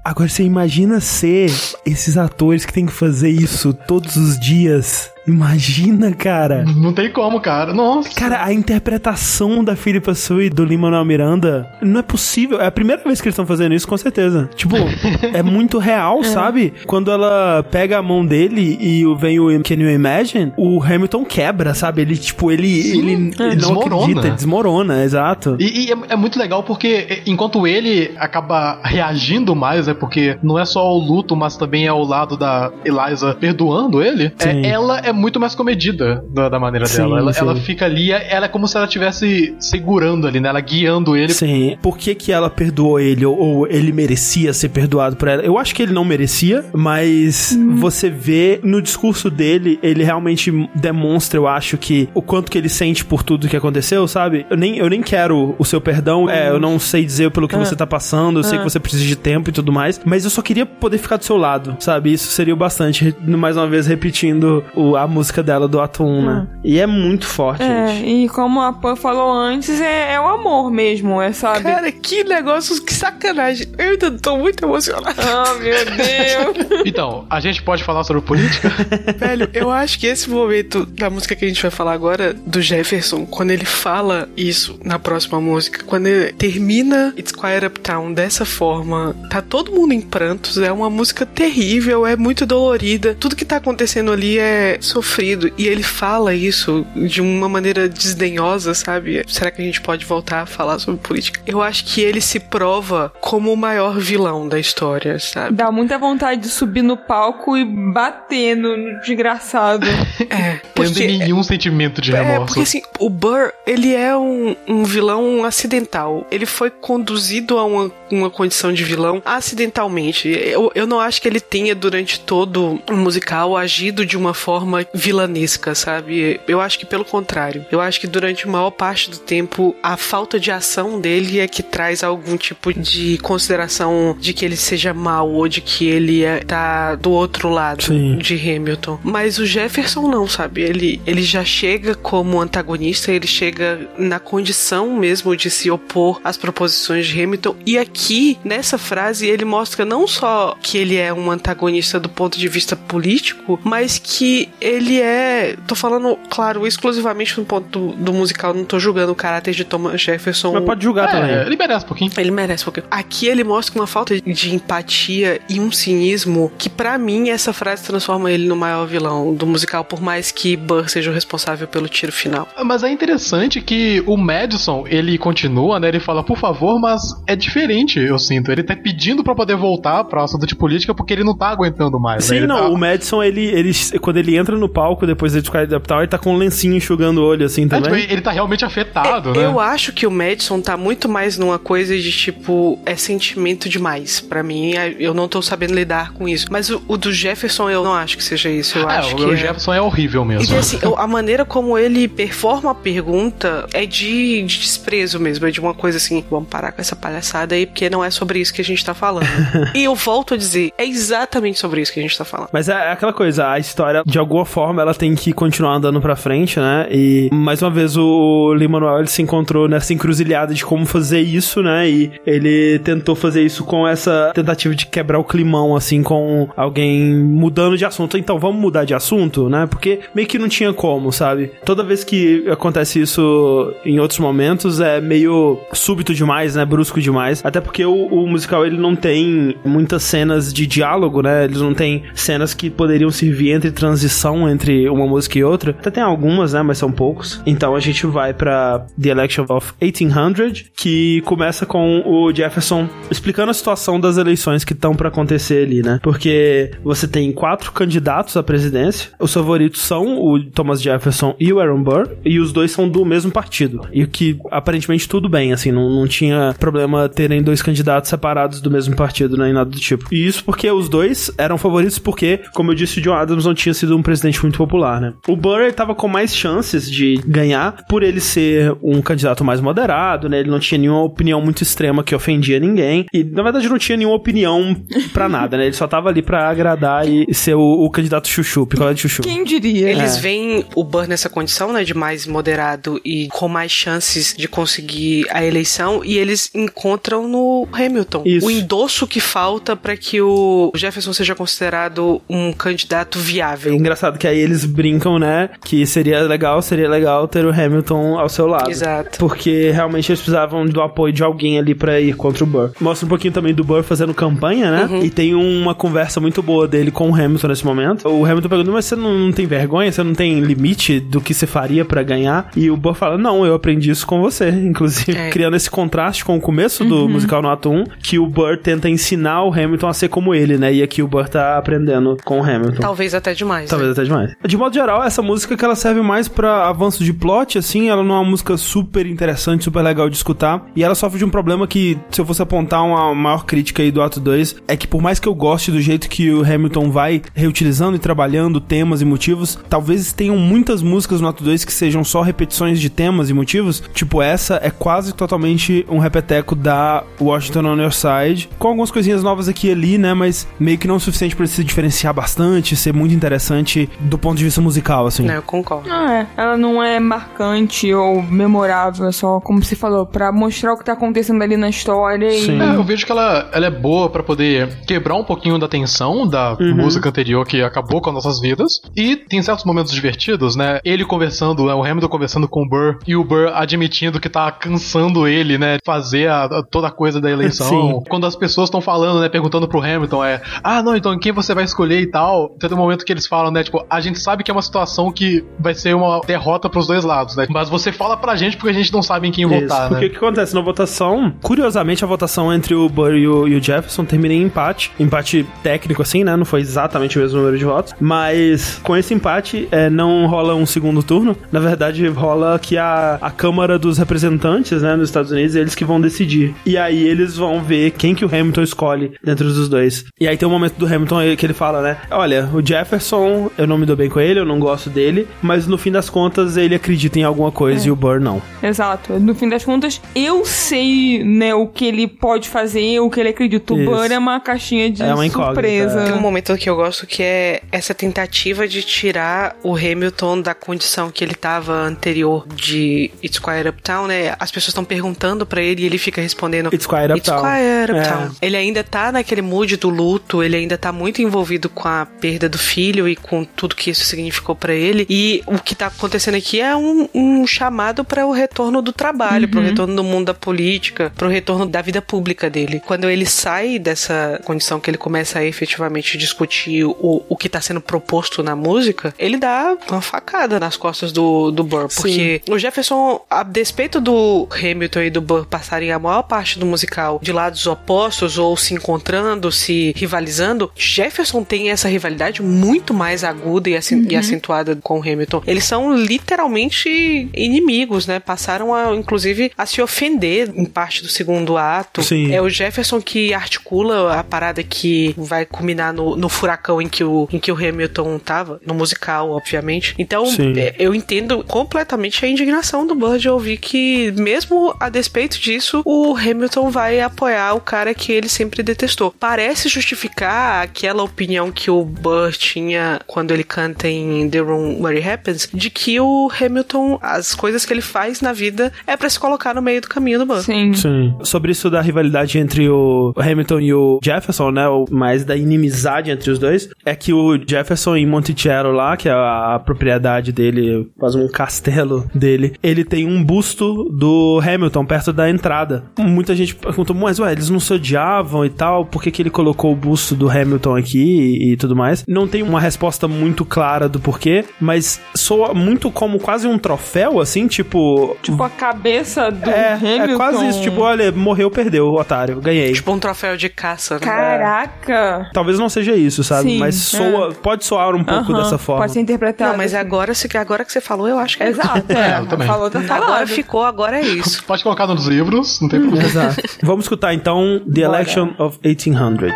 Agora 0.05 0.29
você 0.29 0.43
imagina 0.43 1.01
ser 1.01 1.51
esses 1.87 2.19
atores 2.19 2.67
que 2.67 2.73
tem 2.75 2.85
que 2.85 2.93
fazer 2.93 3.31
isso 3.31 3.73
todos 3.73 4.17
os 4.17 4.39
dias. 4.39 5.14
Imagina, 5.27 6.13
cara. 6.13 6.65
Não 6.65 6.93
tem 6.93 7.11
como, 7.11 7.41
cara. 7.41 7.73
Nossa. 7.73 8.11
Cara, 8.15 8.45
a 8.45 8.53
interpretação 8.53 9.65
da 9.65 9.75
Philippa 9.75 10.15
Sue 10.15 10.47
e 10.47 10.51
do 10.51 10.65
Lin-Manuel 10.65 11.05
Miranda 11.05 11.67
não 11.81 12.01
é 12.01 12.03
possível. 12.03 12.61
É 12.61 12.67
a 12.67 12.71
primeira 12.71 13.03
vez 13.03 13.21
que 13.21 13.29
eles 13.29 13.35
estão 13.35 13.47
fazendo 13.47 13.75
isso, 13.75 13.89
com 13.89 13.97
certeza. 13.97 14.51
Tipo, 14.55 14.77
é 15.33 15.43
muito 15.43 15.79
real, 15.79 16.23
sabe? 16.25 16.75
Quando 16.87 17.11
ela 17.11 17.63
pega 17.71 17.99
a 17.99 18.03
mão 18.03 18.25
dele 18.25 18.77
e 18.81 19.05
vem 19.17 19.41
o 19.41 19.47
Can 19.63 19.75
You 19.75 19.91
Imagine, 19.91 20.53
o 20.57 20.83
Hamilton 20.83 21.25
quebra, 21.25 21.75
sabe? 21.75 22.03
Ele, 22.03 22.17
tipo, 22.17 22.51
ele, 22.51 22.83
Sim, 22.83 22.99
ele, 22.99 23.13
é, 23.13 23.15
ele 23.15 23.31
não 23.39 23.57
desmorona. 23.57 23.97
acredita, 24.03 24.27
ele 24.27 24.37
desmorona, 24.37 25.05
exato. 25.05 25.57
E, 25.59 25.87
e 25.87 25.93
é, 25.93 25.97
é 26.11 26.17
muito 26.17 26.39
legal 26.39 26.63
porque 26.63 27.07
é, 27.09 27.23
enquanto 27.27 27.67
ele 27.67 28.13
acaba 28.19 28.79
reagindo 28.83 29.55
mais, 29.55 29.89
é 29.89 29.95
porque 29.95 30.37
não 30.43 30.59
é 30.59 30.65
só 30.65 30.93
o 30.93 30.99
luto, 30.99 31.35
mas 31.35 31.57
também 31.57 31.87
é 31.87 31.93
o 31.93 32.03
lado 32.03 32.37
da 32.37 32.71
Eliza 32.85 33.35
perdoando 33.35 34.03
ele, 34.03 34.33
é, 34.39 34.69
ela 34.69 34.99
é 34.99 35.14
muito 35.15 35.41
mais 35.41 35.55
comedida 35.55 36.25
da, 36.31 36.49
da 36.49 36.59
maneira 36.59 36.87
Sim, 36.87 36.99
dela. 36.99 37.19
Ela, 37.19 37.33
sim. 37.33 37.41
ela 37.41 37.57
fica 37.57 37.85
ali, 37.85 38.11
ela 38.13 38.47
é 38.47 38.49
como 38.49 38.67
se 38.69 38.77
ela 38.77 38.87
estivesse 38.87 39.55
segurando 39.59 40.27
ali, 40.27 40.41
né? 40.41 40.49
Ela 40.49 40.61
guiando 40.61 41.17
ele. 41.17 41.33
Sim. 41.33 41.77
Por 41.81 41.97
que, 41.97 42.15
que 42.15 42.33
ela 42.33 42.51
perdoou 42.51 42.99
ele? 43.01 43.25
Ou, 43.25 43.37
ou 43.39 43.67
ele 43.67 43.93
merecia 43.93 44.53
ser 44.53 44.69
perdoado 44.69 45.17
por 45.17 45.29
ela? 45.29 45.43
Eu 45.43 45.59
acho 45.59 45.75
que 45.75 45.83
ele 45.83 45.93
não 45.93 46.05
merecia, 46.05 46.65
mas 46.73 47.57
você 47.77 48.11
vê 48.11 48.61
no 48.63 48.81
discurso 48.83 49.31
dele, 49.31 49.79
ele 49.83 50.03
realmente 50.05 50.53
demonstra, 50.75 51.39
eu 51.39 51.47
acho, 51.47 51.77
que 51.79 52.09
o 52.15 52.23
quanto 52.23 52.51
que 52.51 52.59
ele 52.59 52.69
sente 52.69 53.05
por 53.05 53.23
tudo 53.23 53.49
que 53.49 53.57
aconteceu, 53.57 54.07
sabe? 54.07 54.47
Eu 54.51 54.57
nem, 54.57 54.77
eu 54.79 54.89
nem 54.89 55.03
quero 55.03 55.55
o 55.59 55.65
seu 55.65 55.81
perdão, 55.81 56.29
é, 56.29 56.49
eu 56.51 56.59
não 56.61 56.79
sei 56.79 57.05
dizer 57.05 57.31
pelo 57.31 57.49
que 57.49 57.55
Ah. 57.55 57.59
você 57.65 57.77
tá 57.77 57.87
passando, 57.87 58.41
eu 58.41 58.45
sei 58.45 58.59
Ah. 58.59 58.63
que 58.63 58.71
você 58.71 58.81
precisa 58.81 59.05
de 59.05 59.17
tempo 59.17 59.51
e 59.51 59.53
tudo 59.53 59.73
mais, 59.73 60.01
mas 60.05 60.25
eu 60.25 60.31
só 60.31 60.43
queria 60.43 60.67
poder 60.67 60.99
ficar 60.99 61.17
do 61.17 61.25
seu 61.25 61.37
lado, 61.37 61.77
sabe? 61.81 62.13
Isso 62.13 62.29
seria 62.31 62.55
o 62.55 62.57
bastante. 62.57 63.15
Mais 63.27 63.57
uma 63.57 63.67
vez, 63.67 63.87
repetindo 63.87 64.65
o, 64.75 64.97
a 64.97 65.04
a 65.05 65.09
música 65.09 65.43
dela 65.43 65.69
do 65.69 65.81
ato 65.81 66.03
1, 66.05 66.25
né? 66.27 66.47
E 66.65 66.79
é 66.81 66.87
muito 66.87 67.27
forte, 67.27 67.63
É, 67.63 67.89
gente. 67.89 68.09
e 68.09 68.29
como 68.29 68.61
a 68.61 68.73
Pan 68.73 68.97
falou 68.97 69.33
antes, 69.33 69.81
é, 69.81 70.15
é 70.15 70.21
o 70.21 70.27
amor 70.29 70.71
mesmo, 70.71 71.21
é 71.21 71.33
sabe? 71.33 71.63
Cara, 71.65 71.91
que 71.93 72.25
negócio, 72.25 72.83
que 72.85 72.93
sacanagem. 72.93 73.67
Eu 73.79 73.91
ainda 73.93 74.11
tô 74.11 74.37
muito 74.39 74.65
emocionado. 74.65 75.17
Oh, 75.21 75.59
meu 75.59 75.85
Deus. 75.85 76.85
Então, 76.87 77.25
a 77.31 77.41
gente 77.41 77.63
pode 77.63 77.83
falar 77.83 78.05
sobre 78.05 78.23
política? 78.23 78.71
Velho, 79.17 79.49
eu 79.53 79.71
acho 79.71 79.99
que 79.99 80.07
esse 80.07 80.29
momento 80.29 80.85
da 80.87 81.09
música 81.09 81.35
que 81.35 81.45
a 81.45 81.49
gente 81.49 81.61
vai 81.63 81.71
falar 81.71 81.93
agora, 81.93 82.35
do 82.35 82.61
Jefferson, 82.61 83.25
quando 83.27 83.51
ele 83.51 83.65
fala 83.65 84.29
isso 84.37 84.79
na 84.85 84.99
próxima 84.99 85.41
música, 85.41 85.83
quando 85.85 86.07
ele 86.07 86.33
termina 86.33 87.13
It's 87.19 87.33
Quiet 87.33 87.67
Uptown 87.67 88.13
dessa 88.13 88.45
forma, 88.45 89.15
tá 89.31 89.41
todo 89.43 89.73
mundo 89.73 89.93
em 89.93 90.01
prantos, 90.01 90.59
é 90.59 90.71
uma 90.71 90.91
música 90.91 91.25
terrível, 91.25 92.07
é 92.07 92.17
muito 92.17 92.45
dolorida, 92.47 93.17
tudo 93.19 93.35
que 93.37 93.45
tá 93.45 93.57
acontecendo 93.57 94.13
ali 94.13 94.39
é 94.39 94.79
sofrido, 94.95 95.53
e 95.59 95.67
ele 95.67 95.83
fala 95.83 96.35
isso 96.35 96.87
de 96.95 97.21
uma 97.21 97.49
maneira 97.49 97.89
desdenhosa, 97.89 98.75
sabe? 98.75 99.23
Será 99.27 99.51
que 99.51 99.61
a 99.61 99.65
gente 99.65 99.81
pode 99.81 100.05
voltar 100.05 100.43
a 100.43 100.47
falar 100.47 100.79
sobre 100.79 101.01
política? 101.01 101.41
Eu 101.47 101.61
acho 101.61 101.85
que 101.85 102.01
ele 102.01 102.21
se 102.21 102.39
prova 102.39 103.13
como 103.21 103.53
o 103.53 103.57
maior 103.57 103.99
vilão 103.99 104.49
da 104.49 104.59
história, 104.59 105.19
sabe? 105.19 105.55
Dá 105.57 105.71
muita 105.73 105.99
vontade 105.99 106.41
de 106.41 106.49
subir 106.49 106.83
no 106.83 106.97
palco 106.97 107.57
e 107.57 107.65
bater 107.65 108.57
no 108.57 109.01
desgraçado. 109.01 109.87
É, 110.31 110.61
Tendo 110.75 110.99
nenhum 111.01 111.43
sentimento 111.43 112.01
de 112.01 112.15
É, 112.15 112.23
remorso. 112.23 112.47
porque 112.47 112.61
assim, 112.61 112.83
o 112.99 113.11
Burr, 113.11 113.51
ele 113.67 113.95
é 113.95 114.17
um, 114.17 114.55
um 114.67 114.85
vilão 114.85 115.45
acidental. 115.45 116.27
Ele 116.31 116.47
foi 116.47 116.71
conduzido 116.71 117.59
a 117.59 117.65
uma, 117.65 117.91
uma 118.15 118.31
condição 118.31 118.73
de 118.73 118.85
vilão 118.85 119.23
acidentalmente. 119.25 120.29
Eu, 120.29 120.71
eu 120.75 120.87
não 120.87 121.01
acho 121.01 121.21
que 121.21 121.29
ele 121.29 121.41
tenha, 121.41 121.75
durante 121.75 122.21
todo 122.21 122.81
o 122.89 122.97
musical, 122.97 123.57
agido 123.57 124.07
de 124.07 124.17
uma 124.17 124.35
forma 124.35 124.87
vilanesca, 124.95 125.75
sabe? 125.75 126.41
Eu 126.47 126.61
acho 126.61 126.79
que 126.79 126.87
pelo 126.87 127.05
contrário. 127.05 127.65
Eu 127.71 127.81
acho 127.81 128.01
que 128.01 128.07
durante 128.07 128.47
a 128.47 128.51
maior 128.51 128.71
parte 128.71 129.11
do 129.11 129.19
tempo, 129.19 129.75
a 129.83 129.97
falta 129.97 130.39
de 130.39 130.51
ação 130.51 131.01
dele 131.01 131.41
é 131.41 131.49
que 131.49 131.63
traz 131.63 132.03
algum 132.03 132.37
tipo 132.37 132.73
de 132.73 133.19
consideração 133.19 134.17
de 134.19 134.33
que 134.33 134.45
ele 134.45 134.57
seja 134.57 134.93
mal 134.95 135.31
ou 135.31 135.49
de 135.49 135.61
que 135.61 135.87
ele 135.87 136.23
é, 136.23 136.41
tá 136.41 136.95
do 136.95 137.11
outro 137.11 137.49
lado 137.49 137.85
Sim. 137.85 138.17
de 138.19 138.35
Hamilton. 138.35 139.01
Mas 139.03 139.39
o 139.39 139.47
Jefferson 139.47 140.09
não, 140.09 140.29
sabe? 140.29 140.63
Ele, 140.63 141.01
ele 141.07 141.23
já 141.23 141.45
chega 141.45 141.95
como 141.95 142.41
antagonista, 142.41 143.13
ele 143.13 143.27
chega 143.27 143.89
na 143.99 144.19
condição 144.19 144.97
mesmo 144.97 145.37
de 145.37 145.51
se 145.51 145.71
opor 145.71 146.21
às 146.23 146.37
proposições 146.37 147.07
de 147.07 147.23
Hamilton. 147.23 147.57
E 147.65 147.79
aqui, 147.79 148.04
nessa 148.45 148.79
frase, 148.79 149.27
ele 149.27 149.45
mostra 149.45 149.85
não 149.85 150.07
só 150.07 150.57
que 150.61 150.79
ele 150.79 150.97
é 150.97 151.13
um 151.13 151.31
antagonista 151.31 151.99
do 152.01 152.09
ponto 152.09 152.39
de 152.39 152.49
vista 152.49 152.77
político, 152.77 153.59
mas 153.63 153.99
que 153.99 154.49
ele 154.61 155.01
é. 155.01 155.57
Tô 155.67 155.75
falando, 155.75 156.19
claro, 156.31 156.67
exclusivamente 156.67 157.39
no 157.39 157.45
ponto 157.45 157.67
do, 157.69 157.97
do 157.97 158.13
musical, 158.13 158.55
não 158.55 158.65
tô 158.65 158.79
julgando 158.79 159.13
o 159.13 159.15
caráter 159.15 159.55
de 159.55 159.65
Thomas 159.65 160.01
Jefferson. 160.01 160.53
Mas 160.53 160.65
pode 160.65 160.83
julgar 160.83 161.11
também. 161.11 161.35
ele 161.35 161.57
merece 161.57 161.85
um 161.85 161.89
pouquinho. 161.89 162.11
Ele 162.17 162.31
merece 162.31 162.63
um 162.63 162.67
pouquinho. 162.67 162.87
Aqui 162.91 163.27
ele 163.27 163.45
mostra 163.45 163.75
uma 163.79 163.87
falta 163.87 164.21
de 164.21 164.55
empatia 164.55 165.41
e 165.49 165.61
um 165.61 165.71
cinismo 165.71 166.53
que, 166.59 166.69
pra 166.69 166.99
mim, 166.99 167.31
essa 167.31 167.53
frase 167.53 167.85
transforma 167.85 168.31
ele 168.31 168.47
no 168.47 168.57
maior 168.57 168.87
vilão 168.87 169.35
do 169.35 169.47
musical, 169.47 169.85
por 169.85 170.01
mais 170.01 170.31
que 170.31 170.57
Burr 170.57 170.89
seja 170.89 171.11
o 171.11 171.15
responsável 171.15 171.67
pelo 171.69 171.89
tiro 171.89 172.13
final. 172.13 172.49
Mas 172.65 172.83
é 172.83 172.91
interessante 172.91 173.61
que 173.61 174.03
o 174.07 174.17
Madison, 174.17 174.85
ele 174.87 175.19
continua, 175.19 175.79
né? 175.79 175.89
Ele 175.89 176.01
fala, 176.01 176.23
por 176.23 176.39
favor, 176.39 176.81
mas 176.81 177.01
é 177.27 177.37
diferente, 177.37 177.84
eu 177.99 178.19
sinto. 178.19 178.51
Ele 178.51 178.63
tá 178.63 178.75
pedindo 178.77 179.23
pra 179.23 179.35
poder 179.35 179.57
voltar 179.57 180.05
pra 180.05 180.25
assunto 180.25 180.47
de 180.47 180.55
política 180.55 180.95
porque 180.95 181.13
ele 181.13 181.25
não 181.25 181.37
tá 181.37 181.49
aguentando 181.49 181.99
mais. 182.01 182.25
né? 182.25 182.29
Sim, 182.29 182.37
Ele 182.37 182.47
não, 182.47 182.57
tá- 182.57 182.69
o 182.69 182.77
Madison, 182.77 183.23
ele, 183.23 183.45
ele, 183.47 183.73
quando 184.01 184.17
ele 184.19 184.37
entra 184.37 184.57
no 184.57 184.69
palco 184.69 185.07
depois 185.07 185.33
de 185.33 185.39
Sky 185.41 185.59
Uptown, 185.75 185.99
ele 185.99 186.09
tá 186.09 186.19
com 186.19 186.33
um 186.35 186.37
lencinho 186.37 186.75
enxugando 186.77 187.19
o 187.19 187.25
olho, 187.25 187.45
assim, 187.47 187.65
É, 187.65 187.69
também. 187.69 188.01
tipo, 188.01 188.13
ele 188.13 188.21
tá 188.23 188.31
realmente 188.31 188.65
afetado, 188.65 189.33
né? 189.33 189.45
Eu 189.45 189.61
acho 189.61 189.93
que 189.93 190.07
o 190.07 190.11
Madison 190.11 190.61
tá 190.61 190.77
muito 190.77 191.09
mais 191.09 191.39
numa 191.39 191.59
coisa 191.59 191.97
de 191.97 192.11
tipo, 192.13 192.79
é 192.87 192.97
sentimento 192.97 193.69
demais. 193.69 194.21
Pra 194.21 194.43
mim, 194.43 194.75
é- 194.75 194.95
eu 194.99 195.13
não 195.15 195.29
tô 195.29 195.41
sabendo 195.43 195.75
lidar 195.75 196.13
com 196.13 196.29
isso. 196.29 196.47
Mas 196.51 196.71
o, 196.71 196.83
o 196.89 196.97
do 196.97 197.13
Jefferson, 197.13 197.69
eu 197.71 197.85
não 197.85 197.93
acho 197.95 198.17
que 198.17 198.25
seja 198.25 198.49
isso. 198.51 198.79
Eu 198.79 198.89
É, 198.89 198.99
acho 198.99 199.13
o, 199.15 199.17
que 199.17 199.25
o 199.25 199.33
é- 199.33 199.37
Jefferson 199.37 199.73
é 199.75 199.81
horrível 199.81 200.25
mesmo. 200.25 200.55
E 200.55 200.59
assim, 200.59 200.79
a 200.97 201.07
maneira 201.07 201.45
como 201.45 201.77
ele 201.79 202.09
performa 202.09 202.71
a 202.71 202.75
pergunta 202.75 203.67
é 203.73 203.85
de, 203.87 204.43
de 204.43 204.59
desprezo 204.59 205.19
mesmo, 205.21 205.47
é 205.47 205.51
de 205.51 205.61
uma 205.61 205.75
coisa 205.75 205.99
assim, 205.99 206.25
vamos 206.31 206.49
parar 206.49 206.73
com 206.73 206.81
essa 206.81 206.97
palhaçada 206.97 207.55
aí, 207.55 207.67
porque 207.75 207.91
não 207.91 208.05
é 208.05 208.11
sobre 208.11 208.39
isso 208.39 208.55
que 208.55 208.61
a 208.61 208.65
gente 208.65 208.85
tá 208.85 208.95
falando. 208.95 209.27
e 209.75 209.83
eu 209.83 209.97
volto 209.97 210.35
a 210.35 210.37
dizer, 210.37 210.73
é 210.79 210.87
exatamente 210.87 211.59
sobre 211.59 211.81
isso 211.81 211.93
que 211.93 211.99
a 211.99 212.03
gente 212.03 212.17
tá 212.17 212.25
falando. 212.25 212.51
Mas 212.53 212.69
é 212.69 212.93
aquela 212.93 213.13
coisa, 213.13 213.51
a 213.51 213.59
história, 213.59 214.05
de 214.07 214.17
alguma 214.17 214.45
forma, 214.45 214.81
ela 214.81 214.95
tem 214.95 215.13
que 215.17 215.33
continuar 215.33 215.75
andando 215.75 216.01
pra 216.01 216.15
frente, 216.15 216.61
né? 216.61 216.87
E, 216.89 217.29
mais 217.33 217.61
uma 217.61 217.71
vez, 217.71 217.97
o 217.97 218.55
Lin-Manuel, 218.55 219.01
ele 219.01 219.09
se 219.09 219.21
encontrou 219.21 219.69
nessa 219.69 219.93
encruzilhada 219.93 220.55
de 220.55 220.65
como 220.65 220.87
fazer 220.87 221.21
isso, 221.21 221.63
né? 221.65 221.91
E 221.91 222.13
ele 222.25 222.79
tentou 222.79 223.17
fazer 223.17 223.43
isso 223.43 223.65
com 223.65 223.89
essa 223.89 224.31
tentativa 224.33 224.73
de 224.73 224.87
quebrar 224.87 225.19
o 225.19 225.25
climão, 225.25 225.75
assim, 225.75 226.01
com 226.01 226.49
alguém 226.57 227.13
mudando 227.13 227.77
de 227.77 227.85
assunto. 227.85 228.17
Então, 228.17 228.39
vamos 228.39 228.61
mudar 228.61 228.85
de 228.85 228.95
assunto, 228.95 229.49
né? 229.49 229.67
Porque 229.67 229.99
meio 230.15 230.29
que 230.29 230.39
não 230.39 230.49
tinha 230.49 230.73
como, 230.73 231.11
sabe? 231.11 231.51
Toda 231.65 231.83
vez 231.83 232.05
que 232.05 232.49
acontece 232.49 233.01
isso 233.01 233.75
em 233.85 233.99
outros 233.99 234.21
momentos, 234.21 234.81
é 234.81 235.01
meio 235.01 235.59
súbito 235.73 236.15
demais, 236.15 236.55
né? 236.55 236.65
Brusco 236.65 237.01
demais. 237.01 237.45
Até 237.45 237.64
porque 237.65 237.85
o, 237.85 238.07
o 238.07 238.27
musical, 238.29 238.65
ele 238.65 238.77
não 238.77 238.95
tem 238.95 239.57
muitas 239.65 240.03
cenas 240.03 240.53
de 240.53 240.67
diálogo, 240.67 241.23
né? 241.23 241.45
Eles 241.45 241.61
não 241.61 241.75
tem 241.75 242.05
cenas 242.15 242.55
que 242.55 242.71
poderiam 242.71 243.11
servir 243.11 243.51
entre 243.51 243.71
transição 243.71 244.49
entre 244.49 244.89
uma 244.89 245.07
música 245.07 245.39
e 245.39 245.45
outra. 245.45 245.71
Até 245.71 245.91
tem 245.91 246.03
algumas, 246.03 246.53
né? 246.53 246.63
Mas 246.63 246.79
são 246.79 246.93
poucos. 246.93 247.43
Então 247.47 247.75
a 247.75 247.81
gente 247.81 248.07
vai 248.07 248.33
pra 248.33 248.87
The 249.01 249.09
Election 249.09 249.47
of 249.49 249.73
1800, 249.81 250.71
que 250.77 251.21
começa 251.23 251.67
com 251.67 252.03
o 252.05 252.33
Jefferson 252.33 252.89
explicando 253.11 253.51
a 253.51 253.55
situação 253.55 253.99
das 253.99 254.17
eleições 254.17 254.65
que 254.65 254.73
estão 254.73 254.95
pra 254.95 255.09
acontecer 255.09 255.65
ali, 255.65 255.83
né? 255.83 255.99
Porque 256.03 256.71
você 256.83 257.09
tem 257.09 257.33
quatro 257.33 257.73
candidatos 257.73 258.37
à 258.37 258.43
presidência. 258.43 259.11
Os 259.19 259.33
favoritos 259.33 259.81
são 259.81 260.19
o 260.19 260.43
Thomas 260.45 260.81
Jefferson 260.83 261.35
e 261.39 261.53
o 261.53 261.61
Aaron 261.61 261.83
Burr, 261.83 262.09
e 262.25 262.39
os 262.39 262.53
dois 262.53 262.71
são 262.71 262.89
do 262.89 263.05
mesmo 263.05 263.31
partido. 263.31 263.87
E 263.93 264.03
o 264.03 264.09
que 264.09 264.39
aparentemente 264.51 265.09
tudo 265.09 265.29
bem, 265.29 265.53
assim, 265.53 265.73
não, 265.73 265.89
não 265.91 266.07
tinha 266.07 266.55
problema 266.59 267.09
terem 267.09 267.43
dois 267.43 267.54
candidatos 267.63 268.11
separados 268.11 268.61
do 268.61 268.71
mesmo 268.71 268.95
partido, 268.97 269.37
nem 269.37 269.53
nada 269.53 269.71
do 269.71 269.79
tipo. 269.79 270.07
E 270.13 270.27
isso 270.27 270.45
porque 270.45 270.71
os 270.71 270.89
dois 270.89 271.31
eram 271.39 271.57
favoritos 271.59 271.99
porque, 271.99 272.41
como 272.53 272.71
eu 272.71 272.75
disse, 272.75 272.99
o 272.99 273.03
John 273.03 273.15
Adams 273.15 273.45
não 273.45 273.55
tinha 273.55 273.75
sido 273.75 273.97
um 273.97 274.03
presidente 274.03 274.43
muito 274.43 274.59
popular, 274.59 275.01
né? 275.01 275.15
O 275.29 275.37
Burr 275.37 275.61
ele 275.63 275.73
tava 275.73 275.95
com 275.95 276.09
mais 276.09 276.35
chances 276.35 276.91
de 276.91 277.21
ganhar 277.27 277.85
por 277.89 278.03
ele 278.03 278.21
ser 278.21 278.75
um 278.83 279.01
candidato 279.03 279.45
mais 279.45 279.61
moderado, 279.61 280.29
né? 280.29 280.41
Ele 280.41 280.51
não 280.51 280.59
tinha 280.61 280.79
nenhuma 280.79 281.03
opinião 281.03 281.41
muito 281.41 281.63
extrema 281.63 282.03
que 282.05 282.15
ofendia 282.15 282.59
ninguém. 282.61 283.07
E, 283.13 283.23
na 283.25 283.43
verdade, 283.43 283.69
não 283.69 283.79
tinha 283.79 283.97
nenhuma 283.97 284.17
opinião 284.17 284.77
pra 285.13 285.29
nada, 285.29 285.57
né? 285.57 285.65
Ele 285.67 285.73
só 285.75 285.87
tava 285.87 286.09
ali 286.09 286.23
pra 286.23 286.49
agradar 286.49 287.07
e 287.09 287.33
ser 287.35 287.55
o, 287.55 287.61
o 287.85 287.91
candidato 287.91 288.29
chuchu, 288.29 288.67
picolé 288.67 288.95
de 288.95 289.01
chuchu. 289.03 289.23
Quem 289.23 289.45
diria? 289.45 289.91
Eles 289.91 290.17
É. 290.17 290.21
veem 290.21 290.65
o 290.75 290.85
Burr 290.85 291.07
nessa 291.09 291.29
condição, 291.29 291.73
né, 291.73 291.85
de 291.85 291.95
mais 291.95 292.27
moderado 292.27 293.01
e 293.05 293.29
com 293.29 293.49
mais 293.49 293.71
chances 293.73 294.35
de 294.37 294.47
conseguir 294.49 295.27
a 295.31 295.45
eleição, 295.45 296.03
e 296.05 296.17
eles 296.19 296.51
encontram 296.55 297.29
no 297.29 297.44
Hamilton 297.73 298.23
Isso. 298.25 298.47
o 298.47 298.51
endosso 298.51 299.07
que 299.07 299.21
falta 299.21 299.75
para 299.77 299.97
que 299.97 300.21
o 300.21 300.73
Jefferson 300.75 301.13
seja 301.13 301.35
considerado 301.35 302.21
um 302.29 302.53
candidato 302.53 303.19
É 303.19 303.23
viável. 303.23 303.75
engraçado 303.75 304.19
que 304.19 304.27
aí 304.27 304.39
eles 304.39 304.65
brincam, 304.65 305.19
né? 305.19 305.51
Que 305.65 305.87
seria 305.87 306.21
legal, 306.23 306.61
seria 306.63 306.89
legal 306.89 307.27
ter 307.29 307.45
o 307.45 307.51
Hamilton 307.51 308.19
ao 308.19 308.29
seu 308.29 308.47
lado. 308.47 308.71
Exato. 308.71 309.19
Porque 309.19 309.71
realmente 309.71 310.11
eles 310.11 310.21
precisavam 310.21 310.65
do 310.67 310.81
apoio 310.83 311.13
de 311.13 311.23
alguém 311.23 311.59
ali 311.59 311.75
pra 311.75 312.01
ir 312.01 312.15
contra 312.17 312.45
o 312.45 312.47
Burr. 312.47 312.71
Mostra 312.81 313.07
um 313.07 313.09
pouquinho 313.09 313.33
também 313.33 313.55
do 313.55 313.65
Burr 313.65 313.83
fazendo 313.83 314.13
campanha, 314.15 314.71
né? 314.71 314.85
Uhum. 314.91 315.05
E 315.05 315.11
tem 315.11 315.35
uma 315.35 315.75
conversa 315.75 316.21
muito 316.21 316.43
boa 316.43 316.67
dele 316.69 316.91
com 316.91 317.11
o 317.11 317.15
Hamilton 317.15 317.49
nesse 317.49 317.65
momento. 317.65 318.09
O 318.09 318.25
Hamilton 318.25 318.49
pergunta, 318.49 318.71
mas 318.71 318.85
você 318.85 318.97
não, 318.97 319.15
não 319.19 319.33
tem 319.33 319.47
vergonha? 319.47 319.91
Você 319.91 320.03
não 320.03 320.15
tem 320.15 320.41
limite 320.41 321.01
do 321.01 321.21
que 321.21 321.35
você 321.35 321.47
faria 321.47 321.85
pra 321.85 322.03
ganhar? 322.03 322.51
E 322.57 322.71
o 322.71 322.77
Burr 322.77 322.95
fala, 322.95 323.19
não, 323.19 323.45
eu 323.45 323.55
aprendi 323.55 323.91
isso 323.91 324.07
com 324.07 324.21
você. 324.21 324.49
Inclusive, 324.75 325.17
É. 325.17 325.31
criando 325.31 325.57
esse 325.57 325.71
contraste 325.71 326.25
com 326.25 326.37
o 326.37 326.41
começo 326.41 326.85
do 326.85 327.09
musical 327.09 327.34
no 327.41 327.49
ato 327.49 327.71
1, 327.71 327.85
que 328.03 328.19
o 328.19 328.27
Burr 328.27 328.59
tenta 328.59 328.89
ensinar 328.89 329.45
o 329.45 329.53
Hamilton 329.53 329.89
a 329.89 329.95
ser 329.95 330.09
como 330.09 330.35
ele, 330.35 330.59
né? 330.59 330.73
E 330.73 330.83
aqui 330.83 331.03
o 331.03 331.09
Burr 331.09 331.29
tá 331.29 331.57
aprendendo 331.57 332.17
com 332.25 332.41
o 332.41 332.43
Hamilton. 332.43 332.81
Talvez 332.81 333.15
até 333.15 333.33
demais. 333.35 333.71
Talvez 333.71 333.93
até 333.93 334.05
demais. 334.05 334.35
De 334.45 334.57
modo 334.57 334.75
geral, 334.75 335.03
essa 335.03 335.23
música 335.23 335.57
que 335.57 335.65
ela 335.65 335.77
serve 335.77 336.03
mais 336.03 336.29
pra 336.29 336.69
avanço 336.69 337.05
de 337.05 337.13
plot, 337.13 337.59
assim, 337.59 337.89
ela 337.89 338.03
não 338.03 338.15
é 338.15 338.19
uma 338.19 338.31
música 338.31 338.57
super 338.57 339.07
interessante, 339.07 339.65
super 339.65 339.83
legal 339.83 340.11
de 340.11 340.17
escutar. 340.17 340.67
E 340.77 340.83
ela 340.83 340.95
sofre 340.95 341.19
de 341.19 341.25
um 341.25 341.31
problema 341.31 341.67
que, 341.67 341.99
se 342.11 342.21
eu 342.21 342.27
fosse 342.27 342.43
apontar 342.43 342.85
uma 342.85 343.15
maior 343.15 343.45
crítica 343.45 343.83
aí 343.83 343.91
do 343.91 344.03
ato 344.03 344.21
2, 344.21 344.57
é 344.69 344.77
que 344.77 344.87
por 344.87 345.01
mais 345.01 345.19
que 345.19 345.29
eu 345.29 345.35
goste 345.35 345.71
do 345.71 345.81
jeito 345.81 346.09
que 346.09 346.31
o 346.31 346.43
Hamilton 346.43 346.91
vai 346.91 347.23
reutilizando 347.35 347.97
e 347.97 347.99
trabalhando 347.99 348.61
temas 348.61 349.01
e 349.01 349.05
motivos, 349.05 349.59
talvez 349.69 349.95
talvez 349.95 350.13
tenham 350.13 350.37
muitas 350.37 350.83
músicas 350.83 351.21
no 351.21 351.29
ato 351.29 351.45
2 351.45 351.65
que 351.65 351.73
sejam 351.73 352.03
só 352.03 352.23
repetições 352.23 352.81
de 352.81 352.91
temas 352.91 353.31
e 353.31 353.33
motivos. 353.33 353.83
Tipo, 353.93 354.21
essa 354.21 354.59
é 354.63 354.71
quase 354.71 355.13
totalmente 355.15 355.87
um 355.89 355.99
repeteco 355.99 356.55
da 356.55 357.05
Washington 357.27 357.67
on 357.67 357.77
Your 357.81 357.93
Side, 357.93 358.49
com 358.59 358.69
algumas 358.69 358.91
coisinhas 358.91 359.23
novas 359.23 359.49
aqui 359.49 359.69
e 359.69 359.73
ali, 359.73 359.99
né? 359.99 360.15
Mas 360.15 360.47
meio 360.59 360.79
que 360.79 360.87
não 360.89 360.97
o 360.97 361.01
suficiente 361.01 361.35
pra 361.37 361.47
se 361.47 361.63
diferenciar 361.65 362.13
bastante, 362.15 362.77
ser 362.77 362.93
muito 362.95 363.15
interessante 363.15 363.89
do 364.01 364.19
ponto 364.19 364.37
de 364.39 364.45
vista 364.45 364.61
musical, 364.61 365.07
assim. 365.07 365.25
Não, 365.25 365.35
eu 365.35 365.43
concordo. 365.43 365.89
Ah, 365.91 366.13
é. 366.13 366.27
Ela 366.37 366.57
não 366.57 366.83
é 366.83 366.99
marcante 367.01 367.93
ou 367.93 368.23
memorável, 368.23 369.07
é 369.09 369.13
só, 369.13 369.41
como 369.41 369.63
você 369.63 369.75
falou, 369.77 370.07
pra 370.07 370.31
mostrar 370.33 370.73
o 370.75 370.79
que 370.79 370.85
tá 370.85 370.93
acontecendo 370.93 371.43
ali 371.43 371.57
na 371.57 371.69
história 371.69 372.33
e. 372.33 372.51
É, 372.61 372.75
eu 372.77 372.85
vejo 372.85 373.05
que 373.07 373.13
ela, 373.13 373.49
ela 373.53 373.67
é 373.67 373.71
boa 373.71 374.09
pra 374.11 374.23
poder 374.23 374.69
quebrar 374.87 375.15
um 375.17 375.25
pouquinho 375.25 375.59
da 375.59 375.69
tensão 375.69 376.27
da 376.29 376.57
Uhum. 376.61 376.75
música 376.77 377.09
anterior 377.09 377.47
que 377.47 377.63
acabou 377.63 378.01
com 378.01 378.11
as 378.11 378.15
nossas 378.15 378.41
vidas. 378.41 378.81
E 378.97 379.17
tem 379.17 379.43
certos 379.43 379.65
momentos 379.65 379.93
divertidos, 379.93 380.57
né? 380.57 380.79
Ele 380.85 381.05
conversando, 381.05 381.65
né? 381.67 381.75
o 381.75 381.83
Hamilton 381.83 382.09
conversando 382.09 382.49
com 382.49 382.63
o 382.63 382.69
Burr 382.69 382.99
e 383.07 383.17
o 383.17 383.25
Burr 383.25 383.49
admitindo 383.55 384.21
que 384.21 384.29
tá 384.29 384.51
cansando 384.53 385.27
ele, 385.27 385.59
né? 385.59 385.75
de 385.77 385.81
Fazer 385.85 386.29
a- 386.29 386.45
a- 386.45 386.63
toda 386.63 386.89
a 386.89 386.91
coisa 386.91 387.14
da 387.21 387.31
eleição. 387.31 387.69
Sim. 387.69 388.03
Quando 388.09 388.27
as 388.27 388.37
pessoas 388.37 388.69
estão 388.69 388.81
falando, 388.81 389.21
né? 389.21 389.29
Perguntando 389.29 389.69
pro 389.69 389.81
Hamilton, 389.81 390.25
é, 390.25 390.41
ah, 390.63 390.83
não, 390.83 390.97
então 390.97 391.19
quem 391.19 391.33
você 391.33 391.55
vai 391.55 391.65
escolher 391.65 392.01
e 392.01 392.07
tal. 392.07 392.51
Tem 392.59 392.73
um 392.73 392.77
momento 392.77 393.05
que 393.05 393.13
eles 393.13 393.27
falam, 393.27 393.51
né? 393.51 393.63
Tipo, 393.63 393.85
a 393.89 394.01
gente 394.01 394.19
sabe 394.19 394.43
que 394.43 394.51
é 394.51 394.55
uma 394.55 394.63
situação 394.63 395.11
que 395.13 395.45
vai 395.59 395.75
ser 395.75 395.95
uma 395.95 396.21
derrota 396.21 396.69
pros 396.69 396.87
dois 396.87 397.05
lados, 397.05 397.37
né? 397.37 397.47
Mas 397.51 397.69
você 397.69 397.93
fala 397.93 398.17
pra 398.17 398.37
gente 398.37 398.57
porque 398.57 398.71
a 398.71 398.75
gente 398.75 398.93
não 398.93 399.03
sabe 399.03 399.29
em 399.29 399.33
quem 399.33 399.45
Isso, 399.45 399.61
votar, 399.61 399.89
porque 399.89 400.05
né? 400.05 400.09
o 400.09 400.11
que 400.11 400.17
acontece 400.17 400.55
na 400.55 400.61
votação? 400.61 401.33
Curiosamente, 401.43 402.05
a 402.05 402.07
votação 402.07 402.53
entre 402.53 402.75
o 402.75 402.89
Burr 402.89 403.15
e 403.15 403.29
o, 403.29 403.49
e 403.49 403.57
o 403.57 403.63
Jefferson 403.63 404.05
termina 404.05 404.35
em 404.35 404.43
empate. 404.43 404.93
Empate 404.99 405.47
técnico, 405.63 406.03
assim, 406.03 406.25
né? 406.25 406.37
Não 406.37 406.45
foi 406.45 406.61
exatamente 406.61 407.19
o 407.19 407.23
mesmo 407.23 407.39
número 407.39 407.59
de 407.59 407.65
votos. 407.65 407.95
Mas 408.01 408.81
com 408.83 408.97
esse 408.97 409.15
empate, 409.15 409.69
é, 409.71 409.89
não 409.91 410.27
rola 410.27 410.55
um 410.55 410.67
segundo 410.67 411.03
turno. 411.03 411.37
Na 411.51 411.61
verdade, 411.61 412.07
rola 412.09 412.59
que 412.59 412.77
a, 412.77 413.19
a 413.21 413.31
Câmara 413.31 413.79
dos 413.79 413.99
Representantes, 413.99 414.83
né, 414.83 414.97
nos 414.97 415.09
Estados 415.09 415.31
Unidos, 415.31 415.55
eles 415.55 415.75
que 415.75 415.85
vão 415.85 416.01
decidir. 416.01 416.55
E 416.65 416.77
aí 416.77 416.94
eles 417.03 417.37
vão 417.37 417.63
ver 417.63 417.93
quem 417.93 418.15
que 418.15 418.25
o 418.25 418.29
Hamilton 418.29 418.63
escolhe 418.63 419.13
dentro 419.23 419.47
dos 419.53 419.69
dois. 419.69 420.05
E 420.21 420.29
aí 420.29 420.37
tem 420.37 420.47
um 420.49 420.51
momento 420.51 420.75
do 420.77 420.87
Hamilton 420.87 421.37
que 421.37 421.47
ele 421.47 421.53
fala, 421.55 421.81
né? 421.83 421.97
Olha, 422.11 422.49
o 422.53 422.65
Jefferson, 422.65 423.51
eu 423.59 423.67
não 423.67 423.79
me 423.79 423.87
dou 423.87 423.97
bem 423.97 424.09
com 424.09 424.21
ele, 424.21 424.41
eu 424.41 424.45
não 424.45 424.59
gosto 424.59 424.89
dele, 424.91 425.27
mas 425.43 425.67
no 425.67 425.77
fim 425.79 425.91
das 425.91 426.09
contas 426.11 426.57
ele 426.57 426.75
acredita 426.75 427.19
em 427.19 427.23
alguma 427.25 427.51
coisa 427.51 427.85
É. 427.85 427.89
e 427.89 427.91
o 427.91 427.97
Burr 427.97 428.21
não. 428.21 428.41
Exato. 428.63 429.15
No 429.19 429.35
fim 429.35 429.49
das 429.49 429.65
contas, 429.65 430.01
eu 430.15 430.45
sei, 430.45 431.23
né, 431.25 431.55
o 431.55 431.67
que 431.67 431.85
ele 431.87 432.07
pode 432.07 432.49
fazer, 432.49 433.01
o 433.01 433.11
que 433.11 433.21
ele 433.21 433.31
acredita. 433.31 433.75
O 433.75 433.79
Isso. 433.81 433.91
Burr 433.91 434.13
é 434.13 434.19
uma 434.19 434.41
caixinha 434.41 434.91
de 434.91 435.03
É 435.03 435.15
uma 435.15 435.29
surpresa. 435.29 436.05
Tem 436.05 436.13
um 436.13 436.21
momento 436.21 436.57
que 436.57 436.69
eu 436.69 436.77
gosto 436.77 437.07
que 437.07 437.23
é 437.23 437.63
essa 437.73 437.95
tentativa 437.95 438.67
de 438.69 438.83
tirar 438.83 439.57
o 439.63 439.75
Hamilton 439.77 440.41
da 440.41 440.55
condição 440.55 441.11
que 441.11 441.23
ele 441.25 441.35
tava 441.35 441.73
anterior 441.73 442.47
de 442.55 443.11
It's 443.23 443.39
Quiet 443.39 443.69
Uptown, 443.69 444.07
né? 444.07 444.35
As 444.39 444.51
pessoas 444.51 444.69
estão 444.69 444.85
perguntando 444.85 445.45
pra 445.47 445.61
ele 445.63 445.83
e 445.83 445.87
ele 445.87 445.99
fica 445.99 446.21
respondendo 446.21 446.69
It's 446.73 446.84
Quiet 446.87 447.13
Uptown. 447.13 447.17
It's 447.17 447.43
Quiet 447.43 447.93
Uptown. 447.93 448.25
É. 448.41 448.47
Ele 448.47 448.57
ainda 448.57 448.85
tá 448.85 449.13
naquele 449.13 449.43
mood 449.43 449.77
do 449.77 449.89
luto, 449.89 450.43
ele 450.43 450.57
ainda 450.57 450.77
tá 450.79 450.93
muito 450.93 451.21
envolvido 451.23 451.69
com 451.69 451.89
a 451.89 452.07
perda 452.07 452.49
do 452.49 452.59
filho 452.59 453.09
e 453.09 453.17
com 453.17 453.45
tudo 453.45 453.75
que 453.75 453.91
isso 453.91 454.05
significou 454.05 454.55
pra 454.55 454.75
ele. 454.75 455.07
E 455.09 455.43
o 455.47 455.59
que 455.59 455.75
tá 455.75 455.87
acontecendo 455.87 456.37
aqui 456.37 456.61
é 456.61 456.75
um, 456.77 457.09
um 457.15 457.47
chamado 457.47 458.05
para 458.05 458.27
o 458.27 458.33
retorno 458.33 458.81
do 458.83 458.93
trabalho, 458.93 459.49
para 459.49 459.59
o 459.59 459.63
Uhum. 459.63 459.69
retorno 459.69 459.97
do 459.97 460.05
mundo 460.05 460.27
da 460.27 460.35
política, 460.35 461.13
para 461.17 461.27
o 461.27 461.31
retorno 461.31 461.67
da 461.67 461.81
vida 461.81 462.03
pública 462.03 462.51
dele. 462.51 462.83
Quando 462.87 463.09
ele 463.09 463.25
sai 463.27 463.79
dessa 463.79 464.41
condição 464.45 464.79
que 464.79 464.91
ele 464.91 464.99
começa 464.99 465.39
a 465.39 465.45
efetivamente 465.45 466.19
discutir 466.19 466.85
o, 466.85 467.25
o 467.29 467.37
que 467.37 467.49
tá 467.49 467.61
sendo 467.61 467.81
proposto 467.81 468.43
na 468.43 468.55
música, 468.55 469.15
ele 469.19 469.37
dá 469.37 469.77
uma 469.91 470.01
facada 470.03 470.61
nas 470.61 470.77
costas 470.77 471.13
do, 471.13 471.51
do 471.51 471.65
Burr. 471.65 471.89
Porque 471.95 472.43
o 472.49 472.59
Jefferson, 472.59 473.21
a 473.31 473.43
despeito 473.43 474.01
do 474.01 474.47
Hamilton 474.53 475.01
e 475.03 475.11
do 475.11 475.21
Burr 475.21 475.47
passarem 475.47 475.91
a 475.93 475.99
maior 475.99 476.23
parte 476.23 476.59
do 476.59 476.67
musical 476.75 477.21
de 477.23 477.33
lados 477.33 477.67
opostos 477.67 478.37
ou 478.39 478.57
se 478.57 478.75
encontrando, 478.75 479.51
se 479.53 479.93
rivalizando, 479.97 480.71
Jefferson 480.75 481.43
tem 481.45 481.71
essa 481.71 481.89
rivalidade 481.89 482.43
muito 482.43 482.93
mais 482.93 483.23
aguda 483.25 483.69
e, 483.71 483.77
acen- 483.77 484.05
e 484.09 484.15
Uhum. 484.15 484.19
acentuada 484.21 484.77
com 484.83 484.99
o 484.99 485.03
Hamilton. 485.03 485.43
Eles 485.47 485.65
são 485.65 485.95
literalmente 485.97 487.29
inimigos, 487.35 488.07
né? 488.07 488.19
Passaram 488.19 488.75
a, 488.75 488.95
inclusive, 488.95 489.51
a 489.57 489.67
se 489.67 489.81
ofender 489.81 490.51
em 490.55 490.65
parte 490.65 491.03
do 491.03 491.09
segundo 491.09 491.57
ato. 491.57 492.03
Sim. 492.03 492.33
É 492.33 492.41
o 492.43 492.49
Jefferson 492.49 493.01
que 493.01 493.33
articula 493.33 494.15
a 494.19 494.25
parada 494.25 494.63
que 494.63 495.15
vai 495.17 495.45
culminar 495.47 495.93
no, 495.93 496.17
no 496.17 496.29
furacão 496.29 496.81
em 496.83 496.89
que, 496.89 497.05
o, 497.05 497.29
em 497.33 497.39
que 497.39 497.53
o 497.53 497.57
Hamilton 497.57 498.19
tava, 498.19 498.61
no 498.67 498.75
musical, 498.75 499.31
obviamente. 499.31 499.95
Então, 499.99 500.25
é, 500.57 500.75
eu 500.79 500.95
entendo 500.95 501.45
completamente 501.45 502.25
a 502.25 502.29
indignação 502.29 502.87
do 502.87 502.95
Burr 502.95 503.19
de 503.19 503.29
ouvir 503.29 503.57
que, 503.59 504.13
mesmo 504.13 504.75
a 504.81 504.89
despeito 504.89 505.39
disso, 505.41 505.83
o 505.85 506.17
Hamilton 506.17 506.64
vai 506.71 507.01
apoiar 507.01 507.55
o 507.55 507.61
cara 507.61 507.95
que 507.95 508.13
ele 508.13 508.29
sempre 508.29 508.63
detestou. 508.63 509.15
Parece 509.19 509.69
justificar 509.69 510.63
aquela 510.63 511.03
opinião 511.03 511.51
que 511.51 511.71
o 511.71 511.85
Burr 511.85 512.33
tinha 512.33 513.01
quando 513.07 513.31
ele 513.31 513.45
canta 513.45 513.89
em 513.89 514.29
The 514.29 514.39
Room 514.39 514.83
Where 514.83 514.99
It 514.99 515.09
Happens, 515.09 515.49
de 515.53 515.71
que 515.71 516.01
o 516.01 516.31
Hamilton, 516.41 516.99
as 517.03 517.35
coisas 517.35 517.65
que 517.65 517.73
ele 517.73 517.81
faz 517.81 518.21
na 518.21 518.33
vida 518.33 518.73
é 518.87 518.97
pra 518.97 519.09
se 519.09 519.19
colocar 519.19 519.55
no 519.55 519.63
meio 519.63 519.81
do 519.81 519.89
caminho 519.89 520.19
do 520.19 520.27
Burr. 520.27 520.43
Sim. 520.43 520.73
Sim. 520.75 521.15
Sobre 521.23 521.53
isso 521.53 521.71
da 521.71 521.81
rivalidade 521.81 522.39
entre 522.39 522.69
o 522.69 523.13
Hamilton 523.17 523.61
e 523.61 523.75
o 523.75 524.01
Jefferson, 524.03 524.51
né? 524.51 524.69
O 524.69 524.87
mais 524.91 525.25
da 525.25 525.37
inimizade 525.37 526.11
entre 526.11 526.31
os 526.31 526.39
dois, 526.39 526.69
é 526.85 526.95
que 526.95 527.13
o 527.13 527.39
Jefferson 527.47 527.97
em 527.97 528.07
Monticello 528.07 528.73
lá, 528.73 528.97
que 528.97 529.09
é 529.09 529.13
a, 529.13 529.55
a 529.55 529.59
propriedade 529.59 530.33
dele, 530.33 530.91
quase 530.99 531.19
um 531.19 531.29
castelo 531.29 532.09
dele, 532.15 532.55
ele 532.63 532.85
tem 532.85 533.07
um 533.07 533.23
busto 533.23 533.85
do 533.91 534.41
Hamilton 534.43 534.85
perto 534.85 535.13
da 535.13 535.29
entrada. 535.29 535.85
Muita 535.99 536.35
gente 536.35 536.54
perguntou, 536.55 536.95
mas 536.97 537.19
ué, 537.19 537.33
eles 537.33 537.49
não 537.51 537.61
se 537.61 537.73
odiavam 537.73 538.45
e 538.45 538.51
tal, 538.51 538.85
por 538.85 539.03
que, 539.03 539.11
que 539.11 539.23
ele 539.23 539.31
colocou 539.31 539.73
o 539.73 539.77
busto 539.77 540.15
do 540.15 540.29
Hamilton 540.31 540.77
aqui 540.77 540.99
e, 541.03 541.53
e 541.53 541.57
tudo 541.57 541.75
mais? 541.77 542.05
Não 542.09 542.27
tem 542.29 542.43
uma 542.43 542.61
resposta 542.61 543.07
muito 543.09 543.45
clara 543.45 543.89
do 543.89 543.99
porquê, 544.01 544.45
mas 544.61 545.01
soa 545.15 545.53
muito 545.55 545.91
como 545.91 546.19
quase 546.19 546.47
um 546.47 546.59
troféu, 546.59 547.21
assim, 547.21 547.47
tipo. 547.47 548.17
Tipo, 548.23 548.43
a 548.43 548.51
cabeça 548.51 549.31
do 549.31 549.49
É, 549.51 549.75
Hamilton. 549.75 550.13
é 550.13 550.17
quase 550.17 550.49
isso, 550.49 550.63
tipo, 550.63 550.81
olha, 550.81 551.11
morreu, 551.13 551.51
perdeu, 551.51 551.93
otário, 551.95 552.41
ganhei. 552.41 552.73
Tipo 552.73 552.93
um 552.93 552.99
troféu 552.99 553.37
de 553.37 553.49
caça, 553.49 553.95
né? 553.95 554.01
Caraca! 554.01 555.31
Talvez 555.33 555.59
não 555.59 555.69
seja 555.69 555.95
isso, 555.95 556.23
sabe? 556.25 556.51
Sim, 556.51 556.59
Mas 556.59 556.75
soa, 556.77 557.33
pode 557.33 557.65
soar 557.65 557.95
um 557.95 558.05
pouco 558.05 558.33
Aham, 558.33 558.43
dessa 558.43 558.59
forma. 558.59 558.83
Pode 558.83 558.93
ser 558.93 559.01
interpretado. 559.01 559.51
Não, 559.51 559.57
mas 559.57 559.75
agora, 559.75 560.15
se- 560.15 560.29
agora 560.37 560.65
que 560.65 560.73
você 560.73 560.81
falou, 560.81 561.09
eu 561.09 561.19
acho 561.19 561.37
que 561.37 561.43
é. 561.43 561.49
Exato, 561.49 561.93
é. 561.93 562.19
eu 562.21 562.27
também. 562.27 562.47
Falou, 562.47 562.71
tá 562.71 562.81
falado. 562.83 563.05
Agora 563.05 563.27
ficou, 563.27 563.63
agora 563.65 563.99
é 563.99 564.03
isso. 564.07 564.43
Pode 564.45 564.63
colocar 564.63 564.87
nos 564.87 565.07
livros, 565.07 565.61
não 565.61 565.69
tem 565.69 565.81
problema. 565.81 566.05
Exato. 566.07 566.37
Vamos 566.63 566.85
escutar 566.85 567.15
então 567.15 567.61
The 567.61 567.87
Bora. 567.87 567.99
Election 567.99 568.35
of 568.39 568.59
1800. 568.65 569.33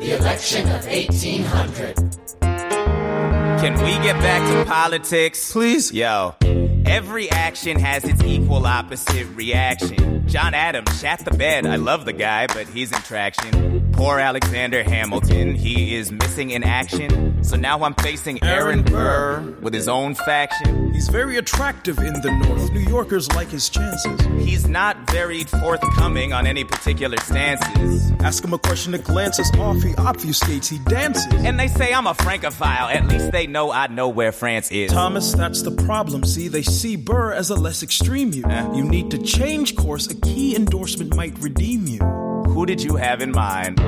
The 0.00 0.10
election 0.12 0.62
of 0.72 0.86
1800. 0.86 1.94
Can 3.60 3.74
we 3.82 3.98
get 4.02 4.20
back 4.20 4.42
to 4.42 4.64
politics? 4.70 5.52
Please. 5.52 5.90
Yo. 5.94 6.34
Every 6.86 7.30
action 7.30 7.78
has 7.78 8.04
its 8.04 8.22
equal 8.22 8.66
opposite 8.66 9.26
reaction. 9.34 10.26
John 10.28 10.54
Adams 10.54 11.00
shat 11.00 11.24
the 11.24 11.30
bed. 11.30 11.66
I 11.66 11.76
love 11.76 12.04
the 12.04 12.12
guy, 12.12 12.46
but 12.46 12.66
he's 12.66 12.92
in 12.92 12.98
traction. 12.98 13.92
Poor 13.92 14.18
Alexander 14.18 14.82
Hamilton, 14.82 15.54
he 15.54 15.94
is 15.94 16.10
missing 16.10 16.50
in 16.50 16.64
action. 16.64 17.42
So 17.44 17.56
now 17.56 17.82
I'm 17.84 17.94
facing 17.94 18.42
Aaron 18.42 18.82
Burr 18.82 19.54
with 19.60 19.72
his 19.72 19.86
own 19.86 20.14
faction. 20.14 20.92
He's 20.92 21.08
very 21.08 21.36
attractive 21.36 21.98
in 21.98 22.14
the 22.20 22.32
North. 22.32 22.72
New 22.72 22.80
Yorkers 22.80 23.30
like 23.32 23.48
his 23.48 23.68
chances. 23.68 24.20
He's 24.44 24.66
not 24.66 25.10
very 25.10 25.44
forthcoming 25.44 26.32
on 26.32 26.46
any 26.46 26.64
particular 26.64 27.18
stances. 27.18 28.10
Ask 28.20 28.44
him 28.44 28.52
a 28.52 28.58
question 28.58 28.92
that 28.92 29.04
glances 29.04 29.50
off, 29.58 29.80
he 29.82 29.92
obfuscates, 29.92 30.68
he 30.68 30.78
dances. 30.78 31.26
And 31.44 31.60
they 31.60 31.68
say 31.68 31.92
I'm 31.92 32.06
a 32.06 32.14
Francophile. 32.14 32.88
At 32.88 33.06
least 33.06 33.30
they 33.30 33.46
know 33.46 33.70
I 33.70 33.86
know 33.88 34.08
where 34.08 34.32
France 34.32 34.70
is. 34.72 34.90
Thomas, 34.90 35.32
that's 35.32 35.62
the 35.62 35.70
problem. 35.84 36.24
See, 36.24 36.48
they 36.48 36.62
see 36.74 36.96
Burr 36.96 37.32
as 37.32 37.50
a 37.50 37.54
less 37.54 37.82
extreme 37.82 38.32
you. 38.32 38.44
You 38.74 38.84
need 38.84 39.10
to 39.12 39.18
change 39.18 39.76
course. 39.76 40.06
A 40.10 40.14
key 40.14 40.56
endorsement 40.56 41.14
might 41.14 41.38
redeem 41.38 41.86
you. 41.86 42.00
Who 42.00 42.66
did 42.66 42.82
you 42.82 42.96
have 42.96 43.22
in 43.22 43.30
mind? 43.30 43.80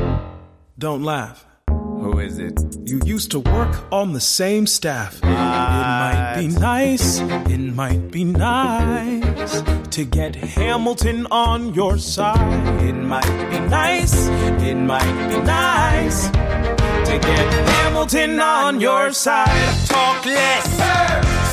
Don't 0.78 1.02
laugh. 1.02 1.44
Who 1.68 2.20
is 2.20 2.38
it? 2.38 2.58
You 2.84 3.00
used 3.04 3.30
to 3.32 3.40
work 3.40 3.74
on 3.90 4.12
the 4.12 4.20
same 4.20 4.66
staff. 4.66 5.18
It 5.22 5.26
might 5.26 6.36
be 6.38 6.48
nice, 6.48 7.18
it 7.20 7.58
might 7.58 8.10
be 8.10 8.24
nice 8.24 9.62
to 9.90 10.04
get 10.04 10.36
Hamilton 10.36 11.26
on 11.30 11.74
your 11.74 11.98
side. 11.98 12.82
It 12.82 12.92
might 12.92 13.50
be 13.50 13.58
nice, 13.60 14.28
it 14.28 14.76
might 14.76 15.28
be 15.28 15.38
nice 15.38 16.85
to 17.06 17.18
get 17.18 17.68
Hamilton 17.68 18.40
on 18.40 18.80
your 18.80 19.12
side. 19.12 19.86
Talk 19.86 20.24
less, 20.26 20.66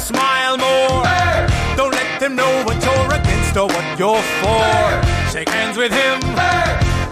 smile 0.08 0.58
more. 0.58 1.04
Don't 1.78 1.92
let 1.92 2.20
them 2.20 2.36
know 2.36 2.64
what 2.66 2.84
you're 2.84 3.14
against 3.14 3.56
or 3.56 3.68
what 3.68 4.00
you're 4.00 4.24
for. 4.42 5.32
Shake 5.32 5.50
hands 5.50 5.78
with 5.78 5.92
him, 5.92 6.20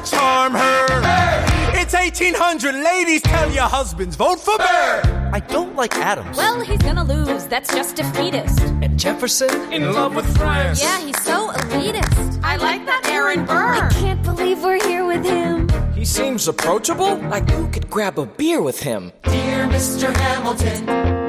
charm 0.06 0.54
her. 0.54 1.32
It's 1.80 1.94
1800, 1.94 2.76
ladies, 2.76 3.22
tell 3.22 3.52
your 3.52 3.68
husbands, 3.68 4.16
vote 4.16 4.40
for 4.40 4.58
Burr. 4.58 5.30
I 5.34 5.40
don't 5.40 5.76
like 5.76 5.96
Adams. 5.96 6.36
Well, 6.38 6.60
he's 6.62 6.82
gonna 6.82 7.04
lose. 7.04 7.46
That's 7.46 7.74
just 7.74 7.96
defeatist. 7.96 8.60
And 8.60 9.00
Jefferson? 9.00 9.72
In 9.72 9.94
love 9.94 10.16
with 10.16 10.26
France. 10.38 10.82
Yeah, 10.82 11.00
he's 11.00 11.22
so 11.24 11.52
elitist. 11.52 12.44
I 12.44 12.58
like 12.58 12.86
that 12.86 13.06
Aaron 13.06 13.46
Burr. 13.46 13.76
I 13.76 13.90
can't 13.94 14.22
believe 14.24 14.62
we're 14.62 14.84
here 14.86 15.06
with 15.06 15.24
him. 15.24 15.71
He 16.02 16.06
seems 16.06 16.48
approachable. 16.48 17.18
Like 17.30 17.48
who 17.52 17.68
could 17.68 17.88
grab 17.88 18.18
a 18.18 18.26
beer 18.26 18.60
with 18.60 18.82
him? 18.82 19.12
Dear 19.22 19.68
Mr. 19.68 20.12
Hamilton, 20.12 20.88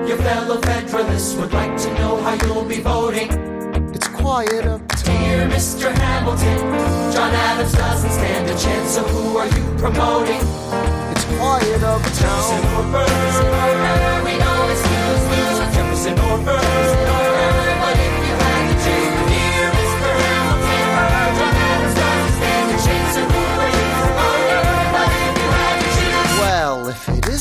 your 0.09 0.17
fellow 0.17 0.63
Federalists 0.63 1.35
would 1.35 1.53
like 1.53 1.77
to 1.77 1.93
know 1.99 2.17
how 2.23 2.33
you'll 2.47 2.65
be 2.65 2.81
voting. 2.81 3.29
It's 3.95 4.09
quiet 4.09 4.65
uptown. 4.65 5.21
Dear 5.21 5.47
Mr. 5.47 5.93
Hamilton, 5.93 6.57
John 7.13 7.35
Adams 7.35 7.73
doesn't 7.73 8.13
stand 8.13 8.49
a 8.49 8.59
chance, 8.59 8.93
so 8.93 9.03
who 9.03 9.37
are 9.37 9.47
you 9.47 9.63
promoting? 9.77 10.41
It's 11.13 11.25
quiet 11.37 11.83
uptown. 11.83 12.17
Jefferson 12.17 12.65
or 12.73 12.85
Burr? 12.93 14.25
We 14.25 14.39
know 14.39 14.69
it's 14.73 14.85
lose 14.89 15.25
lose. 15.33 15.59
Jefferson 15.77 16.19
or 16.19 17.32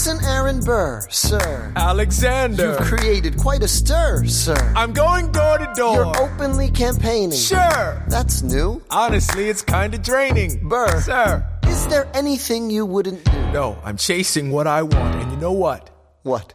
if 0.01 0.07
it 0.07 0.17
isn't 0.17 0.25
Aaron 0.29 0.59
Burr, 0.61 1.07
sir. 1.09 1.73
Alexander. 1.75 2.71
You've 2.71 2.79
created 2.79 3.37
quite 3.37 3.63
a 3.63 3.67
stir, 3.67 4.25
sir. 4.25 4.55
I'm 4.75 4.93
going 4.93 5.31
door 5.31 5.57
to 5.57 5.71
door. 5.75 5.95
You're 5.95 6.21
openly 6.21 6.69
campaigning. 6.71 7.37
Sure. 7.37 8.03
That's 8.07 8.41
new. 8.41 8.81
Honestly, 8.89 9.49
it's 9.49 9.61
kind 9.61 9.93
of 9.93 10.01
draining. 10.01 10.67
Burr. 10.67 11.01
Sir. 11.01 11.47
Is 11.67 11.87
there 11.87 12.07
anything 12.13 12.69
you 12.69 12.85
wouldn't 12.85 13.23
do? 13.25 13.31
No, 13.53 13.77
I'm 13.83 13.97
chasing 13.97 14.51
what 14.51 14.67
I 14.67 14.83
want. 14.83 15.15
And 15.15 15.31
you 15.31 15.37
know 15.37 15.53
what? 15.53 15.89
What? 16.23 16.53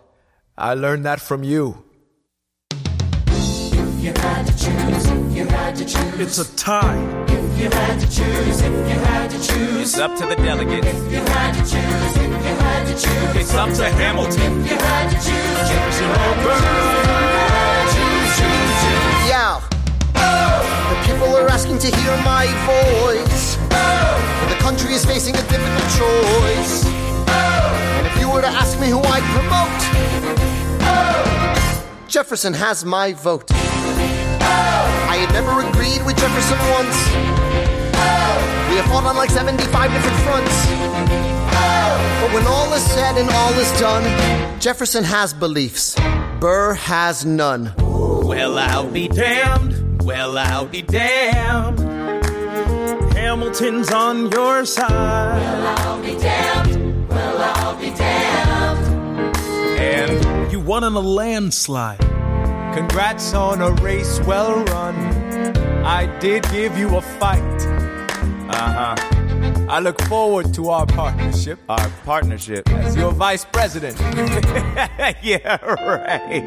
I 0.59 0.75
learned 0.75 1.05
that 1.05 1.21
from 1.21 1.43
you. 1.43 1.85
If 2.71 4.03
you 4.03 4.13
had 4.13 4.47
to 4.47 4.53
choose, 4.53 5.07
if 5.07 5.37
you 5.37 5.47
had 5.47 5.77
to 5.77 5.85
choose. 5.85 6.21
It's 6.21 6.39
a 6.39 6.57
tie. 6.57 7.26
You 7.57 7.71
had 7.71 7.99
to 8.01 8.07
choose, 8.07 8.61
if 8.61 8.71
you 8.71 8.99
had 9.09 9.31
to 9.31 9.39
choose. 9.39 9.81
It's 9.81 9.99
up 9.99 10.15
to 10.17 10.27
the 10.27 10.37
delegates. 10.37 10.87
If 10.87 11.11
you 11.11 11.21
had 11.21 11.53
to 11.55 11.61
choose, 11.61 12.17
if 12.17 12.29
you 12.29 12.55
had 12.61 12.87
to 12.87 12.93
choose. 12.93 13.37
It's 13.41 13.55
up 13.55 13.73
to 13.73 13.89
Hamilton. 13.89 14.61
If 14.63 14.71
you 14.71 14.77
had 14.77 15.09
to 15.09 15.17
choose, 15.17 15.69
Jefferson 15.69 16.11
or. 16.11 16.37
Yeah. 19.27 19.61
The 20.91 20.97
people 21.07 21.35
are 21.35 21.49
asking 21.49 21.79
to 21.79 21.87
hear 21.97 22.17
my 22.19 22.47
voice. 22.69 23.57
And 23.71 24.51
the 24.51 24.57
country 24.57 24.93
is 24.93 25.05
facing 25.07 25.35
a 25.35 25.43
difficult 25.49 25.89
choice. 25.97 26.85
And 26.87 28.07
if 28.07 28.21
you 28.21 28.29
were 28.31 28.43
to 28.43 28.49
ask 28.49 28.79
me 28.79 28.91
who 28.91 29.01
I'd 29.01 29.25
promote, 29.33 29.81
Jefferson 32.07 32.53
has 32.53 32.85
my 32.85 33.15
vote. 33.15 33.51
I 35.17 35.21
had 35.21 35.33
never 35.33 35.67
agreed 35.67 36.05
with 36.05 36.15
Jefferson 36.19 36.59
once. 36.77 36.99
We 38.69 38.77
have 38.77 38.85
fought 38.93 39.05
on 39.07 39.17
like 39.17 39.31
75 39.31 39.91
different 39.91 40.17
fronts. 40.19 40.67
But 42.21 42.35
when 42.35 42.47
all 42.47 42.71
is 42.75 42.85
said 42.85 43.17
and 43.17 43.31
all 43.31 43.53
is 43.55 43.81
done, 43.81 44.61
Jefferson 44.61 45.05
has 45.05 45.33
beliefs. 45.33 45.97
Burr 46.39 46.75
has 46.75 47.25
none. 47.25 47.73
Well, 47.79 48.59
I'll 48.59 48.91
be 48.91 49.09
damned. 49.09 50.03
Well, 50.03 50.37
I'll 50.37 50.67
be 50.67 50.83
damned. 50.83 51.81
Hamilton's 53.15 53.91
on 53.91 54.31
your 54.31 54.67
side. 54.67 54.91
Well, 54.91 55.79
I'll 55.79 56.03
be 56.03 56.15
damned. 56.19 57.09
Well, 57.09 57.39
I'll 57.41 57.77
be 57.81 57.89
damned. 57.89 59.37
And 59.81 60.53
You 60.53 60.61
won 60.61 60.85
on 60.85 60.93
a 60.93 61.01
landslide. 61.01 62.16
Congrats 62.77 63.33
on 63.33 63.63
a 63.63 63.71
race 63.83 64.21
well 64.27 64.63
run. 64.65 64.95
I 65.83 66.19
did 66.19 66.43
give 66.51 66.77
you 66.77 66.95
a 66.99 67.01
fight. 67.01 67.41
Uh 68.51 68.95
huh. 68.95 69.67
I 69.71 69.81
look 69.81 69.99
forward 70.03 70.53
to 70.53 70.69
our 70.69 70.85
partnership 70.85 71.59
our 71.71 71.89
partnership. 72.05 72.69
as 72.69 72.95
your 72.95 73.13
vice 73.13 73.47
president. 73.47 73.99
yeah, 75.23 75.57
right. 75.65 76.45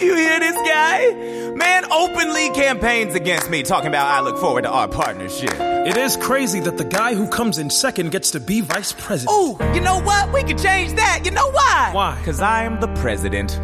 You 0.00 0.16
hear 0.16 0.40
this 0.40 0.56
guy? 0.56 1.52
Man 1.54 1.92
openly 1.92 2.48
campaigns 2.54 3.14
against 3.14 3.50
me, 3.50 3.62
talking 3.62 3.88
about 3.88 4.06
I 4.06 4.20
look 4.20 4.38
forward 4.38 4.62
to 4.62 4.70
our 4.70 4.88
partnership. 4.88 5.52
It 5.60 5.98
is 5.98 6.16
crazy 6.16 6.60
that 6.60 6.78
the 6.78 6.84
guy 6.84 7.14
who 7.14 7.28
comes 7.28 7.58
in 7.58 7.68
second 7.68 8.12
gets 8.12 8.30
to 8.30 8.40
be 8.40 8.62
vice 8.62 8.94
president. 8.94 9.36
Ooh, 9.36 9.58
you 9.74 9.82
know 9.82 10.00
what? 10.00 10.32
We 10.32 10.42
can 10.42 10.56
change 10.56 10.94
that. 10.94 11.20
You 11.26 11.32
know 11.32 11.50
why? 11.50 11.90
Why? 11.92 12.16
Because 12.18 12.40
I 12.40 12.62
am 12.62 12.80
the 12.80 12.88
president. 12.94 13.60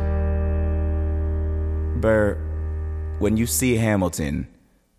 Burr, 2.01 2.39
when 3.19 3.37
you 3.37 3.47
see 3.47 3.77
Hamilton, 3.77 4.49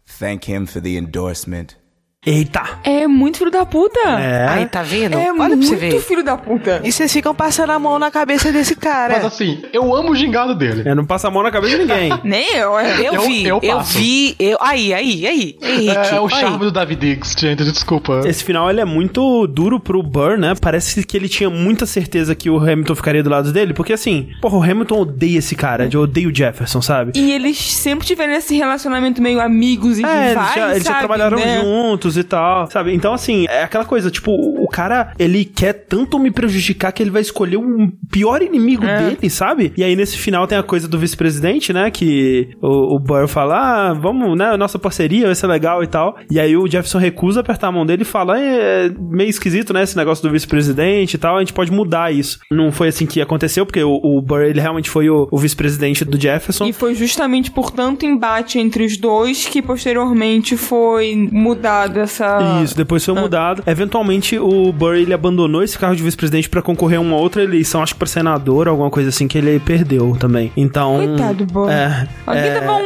thank 0.05 0.43
him 0.43 0.65
for 0.65 0.79
the 0.79 0.97
endorsement. 0.97 1.75
Eita! 2.23 2.61
É 2.83 3.07
muito 3.07 3.39
filho 3.39 3.49
da 3.49 3.65
puta. 3.65 3.99
É. 3.99 4.47
Aí, 4.47 4.65
tá 4.67 4.83
vendo? 4.83 5.17
É 5.17 5.31
Olha 5.33 5.55
muito 5.55 5.99
filho 6.01 6.23
da 6.23 6.37
puta. 6.37 6.79
E 6.83 6.91
vocês 6.91 7.11
ficam 7.11 7.33
passando 7.33 7.71
a 7.71 7.79
mão 7.79 7.97
na 7.97 8.11
cabeça 8.11 8.51
desse 8.51 8.75
cara. 8.75 9.15
Mas 9.15 9.25
assim, 9.25 9.63
eu 9.73 9.95
amo 9.95 10.11
o 10.11 10.15
gingado 10.15 10.53
dele. 10.53 10.83
Eu 10.87 10.95
não 10.95 11.03
passo 11.03 11.25
a 11.25 11.31
mão 11.31 11.41
na 11.41 11.49
cabeça 11.49 11.77
de 11.79 11.81
ninguém. 11.83 12.11
Nem 12.23 12.57
eu, 12.57 12.77
é. 12.77 12.99
Eu, 12.99 13.13
Eu- 13.15 13.21
vi, 13.23 13.43
eu 13.47 13.59
eu, 13.63 13.77
passo. 13.77 13.97
vi, 13.97 14.35
eu. 14.37 14.55
Aí, 14.61 14.93
aí, 14.93 15.25
aí. 15.25 15.57
Henrique. 15.63 15.89
É, 15.97 16.15
é 16.17 16.19
o 16.21 16.25
aí. 16.25 16.29
charme 16.29 16.59
do 16.59 16.71
David 16.71 16.99
Diggs, 17.01 17.35
gente, 17.39 17.63
desculpa. 17.63 18.21
Esse 18.25 18.43
final 18.43 18.69
ele 18.69 18.81
é 18.81 18.85
muito 18.85 19.47
duro 19.47 19.79
pro 19.79 20.03
Burr, 20.03 20.37
né? 20.37 20.53
Parece 20.61 21.03
que 21.03 21.17
ele 21.17 21.27
tinha 21.27 21.49
muita 21.49 21.87
certeza 21.87 22.35
que 22.35 22.51
o 22.51 22.59
Hamilton 22.59 22.93
ficaria 22.93 23.23
do 23.23 23.31
lado 23.31 23.51
dele, 23.51 23.73
porque 23.73 23.93
assim, 23.93 24.29
porra, 24.39 24.57
o 24.59 24.63
Hamilton 24.63 24.99
odeia 25.01 25.39
esse 25.39 25.55
cara, 25.55 25.89
de 25.89 25.97
odeia 25.97 26.27
o 26.29 26.35
Jefferson, 26.35 26.83
sabe? 26.83 27.13
E 27.15 27.31
eles 27.31 27.57
sempre 27.57 28.05
tiveram 28.05 28.33
esse 28.33 28.55
relacionamento 28.55 29.19
meio 29.23 29.41
amigos 29.41 29.97
e 29.97 30.05
É, 30.05 30.07
eles 30.19 30.29
rivais, 30.29 30.53
já, 30.55 30.69
eles 30.69 30.83
já 30.83 30.89
sabe, 30.91 30.99
trabalharam 30.99 31.39
né? 31.39 31.61
juntos 31.61 32.10
e 32.17 32.23
tal, 32.23 32.69
sabe? 32.69 32.93
Então, 32.93 33.13
assim, 33.13 33.45
é 33.49 33.63
aquela 33.63 33.85
coisa, 33.85 34.09
tipo, 34.11 34.31
o 34.31 34.67
cara, 34.67 35.13
ele 35.19 35.45
quer 35.45 35.73
tanto 35.73 36.17
me 36.19 36.31
prejudicar 36.31 36.91
que 36.91 37.01
ele 37.03 37.09
vai 37.09 37.21
escolher 37.21 37.57
um 37.57 37.91
pior 38.11 38.41
inimigo 38.41 38.85
É. 38.85 39.09
dele, 39.09 39.29
sabe? 39.29 39.73
E 39.77 39.83
aí, 39.83 39.95
nesse 39.95 40.17
final, 40.17 40.47
tem 40.47 40.57
a 40.57 40.63
coisa 40.63 40.87
do 40.87 40.97
vice-presidente, 40.97 41.71
né? 41.73 41.89
Que 41.91 42.49
o, 42.61 42.95
o 42.95 42.99
Burr 42.99 43.27
fala, 43.27 43.89
ah, 43.89 43.93
vamos, 43.93 44.37
né, 44.37 44.55
nossa 44.57 44.77
parceria 44.79 45.25
vai 45.25 45.35
ser 45.35 45.47
legal 45.47 45.83
e 45.83 45.87
tal. 45.87 46.17
E 46.29 46.39
aí 46.39 46.55
o 46.57 46.67
Jefferson 46.67 46.97
recusa 46.97 47.39
apertar 47.41 47.67
a 47.67 47.71
mão 47.71 47.85
dele 47.85 48.01
e 48.01 48.05
fala, 48.05 48.39
é 48.39 48.89
meio 48.99 49.29
esquisito, 49.29 49.73
né, 49.73 49.83
esse 49.83 49.95
negócio 49.97 50.23
do 50.27 50.31
vice-presidente 50.31 51.13
e 51.15 51.17
tal, 51.17 51.37
a 51.37 51.39
gente 51.39 51.53
pode 51.53 51.71
mudar 51.71 52.13
isso. 52.13 52.39
Não 52.51 52.71
foi 52.71 52.87
assim 52.89 53.05
que 53.05 53.21
aconteceu, 53.21 53.65
porque 53.65 53.83
o, 53.83 53.99
o 54.03 54.21
Burr, 54.21 54.41
ele 54.43 54.59
realmente 54.59 54.89
foi 54.89 55.09
o, 55.09 55.27
o 55.31 55.37
vice-presidente 55.37 56.03
do 56.05 56.19
Jefferson. 56.19 56.65
E 56.65 56.73
foi 56.73 56.93
justamente 56.95 57.51
por 57.51 57.71
tanto 57.71 58.05
embate 58.05 58.59
entre 58.59 58.83
os 58.83 58.97
dois 58.97 59.45
que 59.47 59.61
posteriormente 59.61 60.57
foi 60.57 61.27
mudado 61.31 61.99
essa. 62.01 62.61
Isso, 62.63 62.75
depois 62.75 63.03
foi 63.05 63.13
mudado. 63.13 63.63
Eventualmente, 63.65 64.37
o 64.37 64.71
Burr 64.71 64.95
ele 64.95 65.13
abandonou 65.13 65.63
esse 65.63 65.77
cargo 65.77 65.95
de 65.95 66.03
vice-presidente 66.03 66.49
pra 66.49 66.61
concorrer 66.61 66.97
a 66.97 67.01
uma 67.01 67.15
outra 67.15 67.43
eleição, 67.43 67.81
acho 67.81 67.93
que 67.93 67.99
pra 67.99 68.07
senador, 68.07 68.67
alguma 68.67 68.89
coisa 68.89 69.09
assim, 69.09 69.27
que 69.27 69.37
ele 69.37 69.59
perdeu 69.59 70.15
também. 70.19 70.51
Então. 70.55 70.97
Coitado, 70.97 71.45
Burr. 71.45 71.69
É. 71.69 72.07
Alguém 72.25 72.43
é, 72.43 72.59
dava 72.59 72.73
um, 72.73 72.81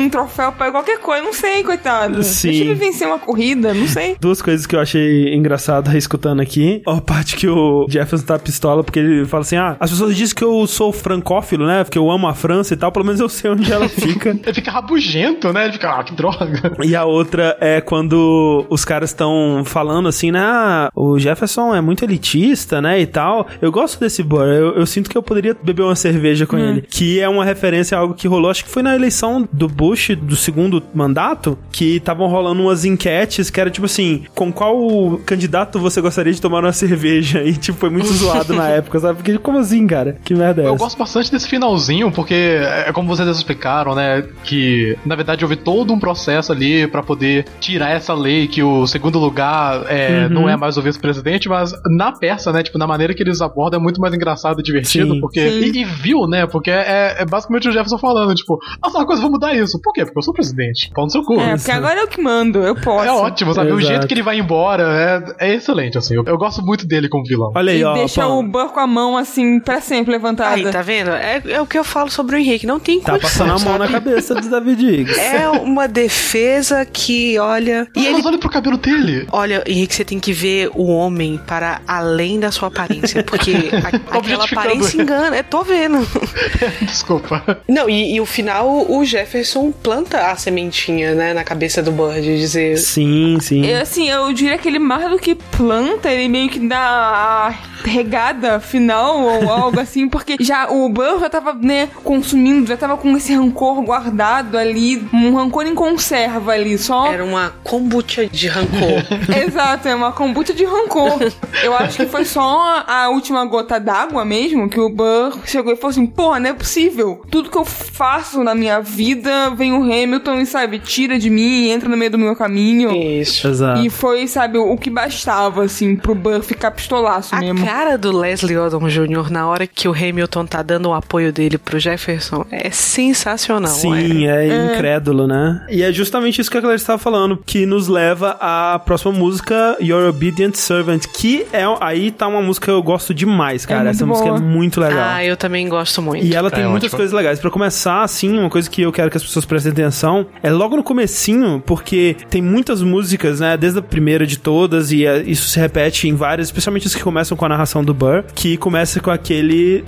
um- 0.00 0.04
um 0.04 0.08
troféu 0.10 0.52
pra 0.52 0.70
qualquer 0.70 0.98
coisa, 0.98 1.22
não 1.24 1.32
sei, 1.32 1.62
coitado. 1.62 2.22
Sim. 2.22 2.48
Deixa 2.48 2.64
ele 2.64 2.74
vencer 2.74 3.06
uma 3.06 3.18
corrida, 3.18 3.72
não 3.74 3.86
sei. 3.86 4.16
Duas 4.20 4.40
coisas 4.42 4.66
que 4.66 4.74
eu 4.76 4.80
achei 4.80 5.34
engraçado 5.34 5.94
escutando 5.96 6.40
aqui. 6.40 6.82
A 6.86 7.00
parte 7.00 7.36
que 7.36 7.48
o 7.48 7.86
Jefferson 7.88 8.24
tá 8.26 8.38
pistola, 8.38 8.82
porque 8.82 8.98
ele 8.98 9.24
fala 9.26 9.42
assim: 9.42 9.56
ah, 9.56 9.76
as 9.78 9.90
pessoas 9.90 10.16
dizem 10.16 10.34
que 10.34 10.44
eu 10.44 10.66
sou 10.66 10.92
francófilo, 10.92 11.66
né? 11.66 11.84
Porque 11.84 11.98
eu 11.98 12.10
amo 12.10 12.26
a 12.26 12.34
França 12.34 12.74
e 12.74 12.76
tal, 12.76 12.90
pelo 12.92 13.04
menos 13.04 13.20
eu 13.20 13.28
sei 13.28 13.50
onde 13.50 13.70
ela 13.72 13.88
fica. 13.90 14.30
Ele 14.30 14.54
fica 14.54 14.70
rabugento, 14.70 15.52
né? 15.52 15.64
Ele 15.64 15.72
fica, 15.74 15.90
ah, 15.90 16.02
que 16.04 16.14
droga. 16.14 16.72
E 16.82 16.94
a 16.96 17.04
outra 17.04 17.56
é 17.60 17.80
quando 17.80 18.41
os 18.68 18.84
caras 18.84 19.10
estão 19.10 19.62
falando 19.64 20.08
assim, 20.08 20.30
né? 20.30 20.40
Ah, 20.42 20.90
o 20.94 21.18
Jefferson 21.18 21.74
é 21.74 21.80
muito 21.80 22.04
elitista, 22.04 22.80
né? 22.80 23.00
E 23.00 23.06
tal. 23.06 23.46
Eu 23.60 23.70
gosto 23.72 23.98
desse 24.00 24.22
Burr. 24.22 24.42
Eu, 24.46 24.74
eu 24.76 24.86
sinto 24.86 25.08
que 25.10 25.16
eu 25.16 25.22
poderia 25.22 25.56
beber 25.60 25.82
uma 25.82 25.94
cerveja 25.96 26.46
com 26.46 26.56
Hum. 26.56 26.60
ele. 26.70 26.82
Que 26.82 27.20
é 27.20 27.28
uma 27.28 27.44
referência 27.44 27.96
a 27.96 28.00
algo 28.00 28.14
que 28.14 28.26
rolou, 28.28 28.50
acho 28.50 28.64
que 28.64 28.70
foi 28.70 28.82
na 28.82 28.94
eleição 28.94 29.48
do 29.52 29.68
Bush, 29.68 30.10
do 30.20 30.36
segundo 30.36 30.82
mandato, 30.94 31.56
que 31.70 31.96
estavam 31.96 32.26
rolando 32.28 32.62
umas 32.62 32.84
enquetes 32.84 33.50
que 33.50 33.60
era 33.60 33.70
tipo 33.70 33.86
assim: 33.86 34.24
com 34.34 34.52
qual 34.52 35.18
candidato 35.24 35.78
você 35.78 36.00
gostaria 36.00 36.32
de 36.32 36.40
tomar 36.40 36.62
uma 36.64 36.72
cerveja? 36.72 37.42
E 37.42 37.52
tipo, 37.54 37.78
foi 37.78 37.90
muito 37.90 38.08
zoado 38.12 38.54
na 38.54 38.68
época, 38.68 38.98
sabe? 39.00 39.16
Porque 39.16 39.38
como 39.38 39.58
assim, 39.58 39.86
cara? 39.86 40.16
Que 40.24 40.34
merda 40.34 40.62
é 40.62 40.66
Eu 40.66 40.70
essa? 40.74 40.78
gosto 40.84 40.98
bastante 40.98 41.30
desse 41.30 41.48
finalzinho, 41.48 42.10
porque 42.12 42.34
é 42.34 42.90
como 42.92 43.08
vocês 43.08 43.28
explicaram, 43.28 43.94
né? 43.94 44.24
Que 44.44 44.96
na 45.04 45.14
verdade 45.16 45.44
houve 45.44 45.56
todo 45.56 45.92
um 45.92 45.98
processo 45.98 46.52
ali 46.52 46.86
pra 46.86 47.02
poder 47.02 47.44
tirar 47.60 47.90
essa 47.90 48.14
lei 48.14 48.31
falei 48.32 48.48
que 48.48 48.62
o 48.62 48.86
segundo 48.86 49.18
lugar 49.18 49.84
é, 49.88 50.22
Uhum. 50.24 50.28
não 50.30 50.48
é 50.48 50.56
mais 50.56 50.76
o 50.76 50.82
vice-presidente, 50.82 51.48
mas 51.48 51.72
na 51.96 52.12
peça, 52.12 52.52
né? 52.52 52.62
Tipo, 52.62 52.78
na 52.78 52.86
maneira 52.86 53.14
que 53.14 53.22
eles 53.22 53.40
abordam 53.40 53.78
é 53.78 53.82
muito 53.82 54.00
mais 54.00 54.14
engraçado 54.14 54.60
e 54.60 54.62
divertido, 54.62 55.14
Sim. 55.14 55.20
porque. 55.20 55.40
Sim. 55.40 55.60
E, 55.60 55.80
e 55.80 55.84
viu, 55.84 56.26
né? 56.26 56.46
Porque 56.46 56.70
é, 56.70 57.16
é 57.18 57.24
basicamente 57.24 57.68
o 57.68 57.72
Jefferson 57.72 57.98
falando, 57.98 58.34
tipo, 58.34 58.58
ah, 58.82 58.90
só 58.90 58.98
uma 58.98 59.06
coisa, 59.06 59.20
vou 59.22 59.30
mudar 59.30 59.54
isso. 59.54 59.80
Por 59.82 59.92
quê? 59.92 60.04
Porque 60.04 60.18
eu 60.18 60.22
sou 60.22 60.32
presidente. 60.34 60.90
Pau 60.94 61.04
no 61.04 61.10
seu 61.10 61.22
cu. 61.22 61.38
É, 61.40 61.56
porque 61.56 61.70
agora 61.70 62.00
eu 62.00 62.08
que 62.08 62.20
mando, 62.20 62.58
eu 62.60 62.74
posso. 62.76 63.06
É 63.06 63.12
ótimo, 63.12 63.52
sabe? 63.54 63.72
O 63.72 63.80
jeito 63.80 64.06
que 64.06 64.14
ele 64.14 64.22
vai 64.22 64.38
embora 64.38 65.24
é, 65.38 65.50
é 65.50 65.54
excelente, 65.54 65.98
assim. 65.98 66.14
Eu, 66.14 66.24
eu 66.26 66.38
gosto 66.38 66.62
muito 66.62 66.86
dele 66.86 67.08
como 67.08 67.24
vilão. 67.24 67.52
Olha 67.54 67.72
aí, 67.72 67.80
E 67.80 67.84
ó. 67.84 67.94
deixa 67.94 68.26
o 68.26 68.42
Burr 68.42 68.70
com 68.72 68.80
a 68.80 68.86
mão 68.86 69.16
assim, 69.16 69.60
pra 69.60 69.80
sempre 69.80 70.12
levantada. 70.12 70.54
Aí, 70.54 70.70
tá 70.70 70.82
vendo? 70.82 71.10
É, 71.10 71.42
é 71.46 71.60
o 71.60 71.66
que 71.66 71.78
eu 71.78 71.84
falo 71.84 72.10
sobre 72.10 72.36
o 72.36 72.38
Henrique. 72.38 72.66
Não 72.66 72.78
tem 72.78 73.00
Tá 73.00 73.12
condição, 73.12 73.46
passando 73.46 73.66
a 73.66 73.70
mão 73.70 73.78
na 73.78 73.88
cabeça 73.88 74.34
do 74.34 74.48
David 74.48 74.84
Higgs. 74.86 75.18
É 75.20 75.48
uma 75.48 75.86
defesa 75.88 76.84
que, 76.86 77.38
olha. 77.38 77.86
E 77.96 78.06
ele. 78.06 78.21
Mas 78.22 78.26
olha 78.26 78.38
pro 78.38 78.48
cabelo 78.48 78.76
dele. 78.76 79.26
Olha, 79.32 79.64
Henrique, 79.66 79.94
você 79.96 80.04
tem 80.04 80.20
que 80.20 80.32
ver 80.32 80.70
o 80.76 80.86
homem 80.86 81.40
para 81.44 81.80
além 81.88 82.38
da 82.38 82.52
sua 82.52 82.68
aparência. 82.68 83.24
Porque 83.24 83.50
a- 84.10 84.16
aquela 84.18 84.44
aparência 84.44 85.02
engana. 85.02 85.36
Eu 85.38 85.44
tô 85.44 85.64
vendo. 85.64 85.98
Desculpa. 86.82 87.58
Não, 87.68 87.88
e, 87.88 88.14
e 88.14 88.20
o 88.20 88.26
final, 88.26 88.86
o 88.90 89.04
Jefferson 89.04 89.72
planta 89.72 90.30
a 90.30 90.36
sementinha, 90.36 91.14
né, 91.14 91.34
na 91.34 91.42
cabeça 91.42 91.82
do 91.82 91.90
Bird, 91.90 92.20
de 92.22 92.38
dizer. 92.38 92.76
Sim, 92.78 93.38
sim. 93.40 93.66
Eu, 93.66 93.80
assim, 93.82 94.08
eu 94.08 94.32
diria 94.32 94.56
que 94.56 94.68
ele 94.68 94.78
mais 94.78 95.10
do 95.10 95.18
que 95.18 95.34
planta, 95.34 96.08
ele 96.10 96.28
meio 96.28 96.48
que 96.48 96.60
dá 96.60 96.78
a 96.78 97.54
regada 97.84 98.60
final 98.60 99.20
ou 99.20 99.50
algo 99.50 99.78
assim, 99.80 100.08
porque 100.08 100.36
já 100.40 100.68
o 100.70 100.88
Burr 100.88 101.18
já 101.20 101.28
tava, 101.28 101.52
né, 101.54 101.88
consumindo, 102.04 102.66
já 102.68 102.76
tava 102.76 102.96
com 102.96 103.16
esse 103.16 103.34
rancor 103.34 103.82
guardado 103.82 104.56
ali, 104.56 105.04
um 105.12 105.34
rancor 105.34 105.66
em 105.66 105.74
conserva 105.74 106.52
ali, 106.52 106.78
só. 106.78 107.06
Era 107.12 107.24
uma 107.24 107.52
kombucha 107.64 108.11
de 108.30 108.48
rancor. 108.48 109.02
Exato, 109.46 109.88
é 109.88 109.94
uma 109.94 110.12
kombucha 110.12 110.52
de 110.52 110.64
rancor. 110.64 111.18
Eu 111.62 111.74
acho 111.74 111.96
que 111.96 112.06
foi 112.06 112.24
só 112.24 112.84
a 112.86 113.08
última 113.10 113.44
gota 113.44 113.78
d'água 113.78 114.24
mesmo 114.24 114.68
que 114.68 114.80
o 114.80 114.88
Burr 114.88 115.38
chegou 115.44 115.72
e 115.72 115.76
falou 115.76 115.90
assim: 115.90 116.06
porra, 116.06 116.40
não 116.40 116.50
é 116.50 116.52
possível. 116.52 117.22
Tudo 117.30 117.50
que 117.50 117.56
eu 117.56 117.64
faço 117.64 118.42
na 118.42 118.54
minha 118.54 118.80
vida 118.80 119.50
vem 119.50 119.72
o 119.72 119.82
Hamilton 119.82 120.40
e, 120.40 120.46
sabe, 120.46 120.78
tira 120.78 121.18
de 121.18 121.30
mim, 121.30 121.70
entra 121.70 121.88
no 121.88 121.96
meio 121.96 122.10
do 122.10 122.18
meu 122.18 122.36
caminho. 122.36 122.92
Isso. 122.92 123.48
Exato. 123.48 123.80
E 123.80 123.90
foi, 123.90 124.26
sabe, 124.26 124.58
o 124.58 124.76
que 124.76 124.90
bastava, 124.90 125.64
assim, 125.64 125.96
pro 125.96 126.14
Burr 126.14 126.42
ficar 126.42 126.70
pistolaço 126.70 127.34
A 127.34 127.40
mesmo. 127.40 127.64
cara 127.64 127.96
do 127.96 128.16
Leslie 128.16 128.56
Odom 128.56 128.88
Jr. 128.88 129.30
na 129.30 129.46
hora 129.46 129.66
que 129.66 129.88
o 129.88 129.92
Hamilton 129.92 130.46
tá 130.46 130.62
dando 130.62 130.88
o 130.88 130.94
apoio 130.94 131.32
dele 131.32 131.58
pro 131.58 131.78
Jefferson 131.78 132.44
é 132.50 132.70
sensacional. 132.70 133.70
Sim, 133.70 134.26
é, 134.26 134.74
incrédulo, 134.74 135.26
né? 135.26 135.64
E 135.70 135.82
é 135.82 135.92
justamente 135.92 136.40
isso 136.40 136.50
que 136.50 136.58
a 136.58 136.60
Clarice 136.60 136.82
estava 136.82 136.98
falando, 136.98 137.42
que 137.44 137.64
nos 137.66 137.88
leva 137.88 138.01
à 138.40 138.78
próxima 138.84 139.12
música, 139.12 139.76
Your 139.80 140.08
Obedient 140.08 140.54
Servant, 140.54 141.02
que 141.14 141.46
é 141.52 141.62
aí 141.80 142.10
tá 142.10 142.26
uma 142.26 142.42
música 142.42 142.66
que 142.66 142.70
eu 142.70 142.82
gosto 142.82 143.12
demais, 143.14 143.64
cara. 143.66 143.84
muito 143.84 143.94
Essa 143.96 144.06
música 144.06 144.28
boa. 144.28 144.38
é 144.38 144.40
muito 144.40 144.80
legal. 144.80 144.98
Ah, 145.02 145.24
eu 145.24 145.36
também 145.36 145.68
gosto 145.68 146.00
muito. 146.02 146.24
E 146.24 146.34
ela 146.34 146.50
tem 146.50 146.64
É 146.64 146.66
muitas 146.66 146.88
ótimo. 146.88 146.98
coisas 146.98 147.12
legais. 147.12 147.38
Pra 147.40 147.50
começar, 147.50 148.02
assim, 148.02 148.38
uma 148.38 148.50
coisa 148.50 148.68
que 148.68 148.82
eu 148.82 148.92
quero 148.92 149.10
que 149.10 149.16
as 149.16 149.22
pessoas 149.22 149.44
prestem 149.44 149.72
atenção 149.72 150.26
é 150.42 150.50
logo 150.50 150.76
no 150.76 150.82
comecinho, 150.82 151.62
porque 151.64 152.16
tem 152.30 152.40
muitas 152.42 152.82
músicas, 152.82 153.40
né, 153.40 153.56
desde 153.56 153.78
a 153.78 153.82
primeira 153.82 154.26
de 154.26 154.38
todas, 154.38 154.92
e 154.92 155.06
é, 155.06 155.22
isso 155.22 155.48
se 155.48 155.58
repete 155.58 156.08
em 156.08 156.14
várias, 156.14 156.48
especialmente 156.48 156.86
as 156.86 156.94
que 156.94 157.02
começam 157.02 157.36
com 157.36 157.44
a 157.44 157.48
narração 157.48 157.82
do 157.84 157.92
Burr, 157.94 158.24
que 158.34 158.56
começa 158.56 159.00
com 159.00 159.10
aquele... 159.10 159.84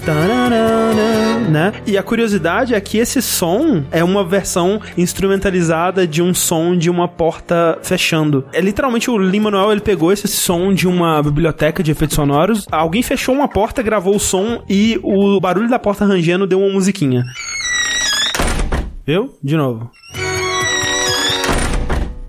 Né? 1.50 1.72
E 1.86 1.96
a 1.96 2.02
curiosidade 2.02 2.74
é 2.74 2.80
que 2.80 2.98
esse 2.98 3.20
som 3.22 3.84
é 3.92 4.02
uma 4.02 4.24
versão 4.24 4.80
instrumentalizada 4.96 6.06
de 6.06 6.22
um 6.22 6.34
som 6.34 6.76
de 6.76 6.90
uma 6.90 7.06
porta 7.06 7.78
fechando. 7.94 8.44
É 8.52 8.60
literalmente 8.60 9.08
o 9.10 9.16
Lin-Manuel, 9.16 9.70
ele 9.70 9.80
pegou 9.80 10.12
esse 10.12 10.26
som 10.26 10.74
de 10.74 10.88
uma 10.88 11.22
biblioteca 11.22 11.82
de 11.82 11.92
efeitos 11.92 12.16
sonoros, 12.16 12.66
alguém 12.70 13.02
fechou 13.02 13.34
uma 13.34 13.48
porta, 13.48 13.82
gravou 13.82 14.16
o 14.16 14.20
som 14.20 14.64
e 14.68 14.98
o 15.02 15.40
barulho 15.40 15.68
da 15.68 15.78
porta 15.78 16.04
rangendo 16.04 16.46
deu 16.46 16.60
uma 16.60 16.72
musiquinha. 16.72 17.24
Viu? 19.06 19.34
De 19.42 19.56
novo. 19.56 19.90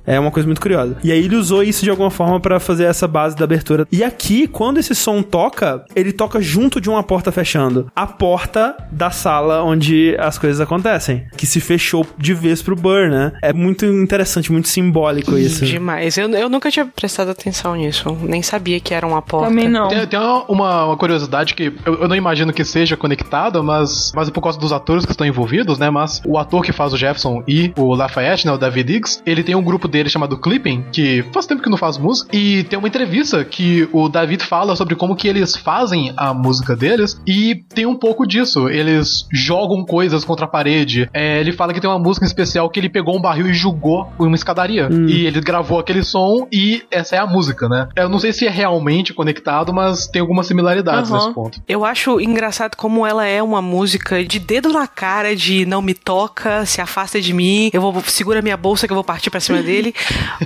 É 0.05 0.19
uma 0.19 0.31
coisa 0.31 0.47
muito 0.47 0.61
curiosa. 0.61 0.97
E 1.03 1.11
aí 1.11 1.19
ele 1.25 1.35
usou 1.35 1.63
isso 1.63 1.83
de 1.83 1.89
alguma 1.89 2.11
forma 2.11 2.39
pra 2.39 2.59
fazer 2.59 2.85
essa 2.85 3.07
base 3.07 3.35
da 3.35 3.43
abertura. 3.43 3.88
E 3.91 4.03
aqui, 4.03 4.47
quando 4.47 4.77
esse 4.77 4.93
som 4.93 5.21
toca, 5.21 5.83
ele 5.95 6.11
toca 6.13 6.39
junto 6.41 6.79
de 6.79 6.89
uma 6.89 7.01
porta 7.03 7.31
fechando. 7.31 7.91
A 7.95 8.05
porta 8.07 8.75
da 8.91 9.09
sala 9.11 9.63
onde 9.63 10.15
as 10.19 10.38
coisas 10.38 10.59
acontecem. 10.61 11.25
Que 11.35 11.45
se 11.45 11.59
fechou 11.59 12.05
de 12.17 12.33
vez 12.33 12.61
pro 12.61 12.75
Burr, 12.75 13.09
né? 13.09 13.31
É 13.41 13.51
muito 13.53 13.85
interessante, 13.85 14.51
muito 14.51 14.67
simbólico 14.67 15.38
isso. 15.38 15.65
Demais. 15.65 16.17
Eu, 16.17 16.29
eu 16.29 16.49
nunca 16.49 16.69
tinha 16.69 16.85
prestado 16.85 17.29
atenção 17.31 17.75
nisso. 17.75 18.15
Nem 18.21 18.41
sabia 18.41 18.79
que 18.79 18.93
era 18.93 19.05
uma 19.05 19.21
porta. 19.21 19.47
Também 19.49 19.69
não. 19.69 19.88
Tem, 19.88 20.05
tem 20.07 20.19
uma, 20.19 20.43
uma- 20.45 20.85
uma 20.85 20.97
curiosidade 20.97 21.53
que 21.53 21.73
eu, 21.85 21.95
eu 22.01 22.07
não 22.07 22.15
imagino 22.15 22.53
que 22.53 22.63
seja 22.63 22.95
conectada, 22.97 23.61
mas, 23.63 24.11
mas 24.15 24.27
é 24.27 24.31
por 24.31 24.41
causa 24.41 24.59
dos 24.59 24.71
atores 24.71 25.05
que 25.05 25.11
estão 25.11 25.25
envolvidos, 25.25 25.77
né? 25.79 25.89
Mas 25.89 26.21
o 26.25 26.38
ator 26.38 26.63
que 26.63 26.71
faz 26.71 26.93
o 26.93 26.97
Jefferson 26.97 27.43
e 27.47 27.71
o 27.77 27.93
Lafayette, 27.95 28.45
né? 28.45 28.51
O 28.51 28.57
David 28.57 28.85
Diggs, 28.93 29.21
ele 29.25 29.43
tem 29.43 29.55
um 29.55 29.63
grupo 29.63 29.88
dele 29.95 30.10
chamado 30.10 30.38
Clipping, 30.38 30.83
que 30.92 31.24
faz 31.33 31.45
tempo 31.45 31.61
que 31.63 31.69
não 31.69 31.78
faz 31.78 31.97
música, 31.97 32.35
e 32.35 32.63
tem 32.65 32.78
uma 32.78 32.88
entrevista 32.88 33.44
que 33.45 33.88
o 33.94 34.10
David 34.10 34.44
fala 34.44 34.76
sobre 34.76 34.95
como 34.95 35.15
que 35.15 35.28
eles 35.28 35.56
fazem 35.56 36.13
a 36.17 36.33
música 36.33 36.76
deles, 36.76 37.19
e 37.26 37.56
tem 37.74 37.85
um 37.85 37.95
pouco 37.95 38.28
disso. 38.28 38.69
Eles 38.69 39.26
jogam 39.31 39.85
coisas 39.85 40.26
contra 40.26 40.45
a 40.45 40.47
parede. 40.47 41.10
É, 41.13 41.40
ele 41.40 41.51
fala 41.51 41.74
que 41.74 41.79
tem 41.79 41.90
uma 41.90 41.99
música 41.99 42.26
especial 42.26 42.69
que 42.69 42.79
ele 42.79 42.90
pegou 42.90 43.15
um 43.15 43.22
barril 43.22 43.47
e 43.47 43.53
jogou 43.53 44.11
em 44.19 44.26
uma 44.26 44.35
escadaria. 44.35 44.90
E 45.08 45.26
ele 45.26 45.40
gravou 45.40 45.79
aquele 45.79 46.03
som 46.03 46.47
e 46.51 46.83
essa 46.92 47.15
é 47.15 47.19
a 47.19 47.26
música, 47.26 47.69
né? 47.69 47.88
Eu 47.95 48.10
não 48.10 48.19
sei 48.19 48.33
se 48.33 48.45
é 48.45 48.49
realmente 48.49 49.13
conectado, 49.13 49.74
mas 49.74 50.08
tem 50.08 50.19
algumas 50.19 50.47
similaridades 50.47 51.11
Aham. 51.11 51.19
nesse 51.19 51.33
ponto. 51.33 51.61
Eu 51.67 51.85
acho 51.85 52.19
engraçado 52.19 52.76
como 52.76 53.06
ela 53.06 53.26
é 53.26 53.42
uma 53.42 53.61
música 53.61 54.24
de 54.26 54.40
dedo 54.40 54.69
na 54.74 54.88
cara, 54.88 55.35
de 55.35 55.65
não 55.65 55.81
me 55.81 55.94
toca, 55.94 56.65
se 56.65 56.81
afasta 56.81 57.22
de 57.22 57.33
mim, 57.33 57.69
eu 57.72 57.81
vou 57.81 58.01
segura 58.06 58.42
minha 58.42 58.58
bolsa 58.58 58.88
que 58.88 58.94
eu 58.94 58.95
vou 58.95 59.03
partir 59.03 59.29
pra 59.29 59.40
cima 59.40 59.61
dele. 59.61 59.84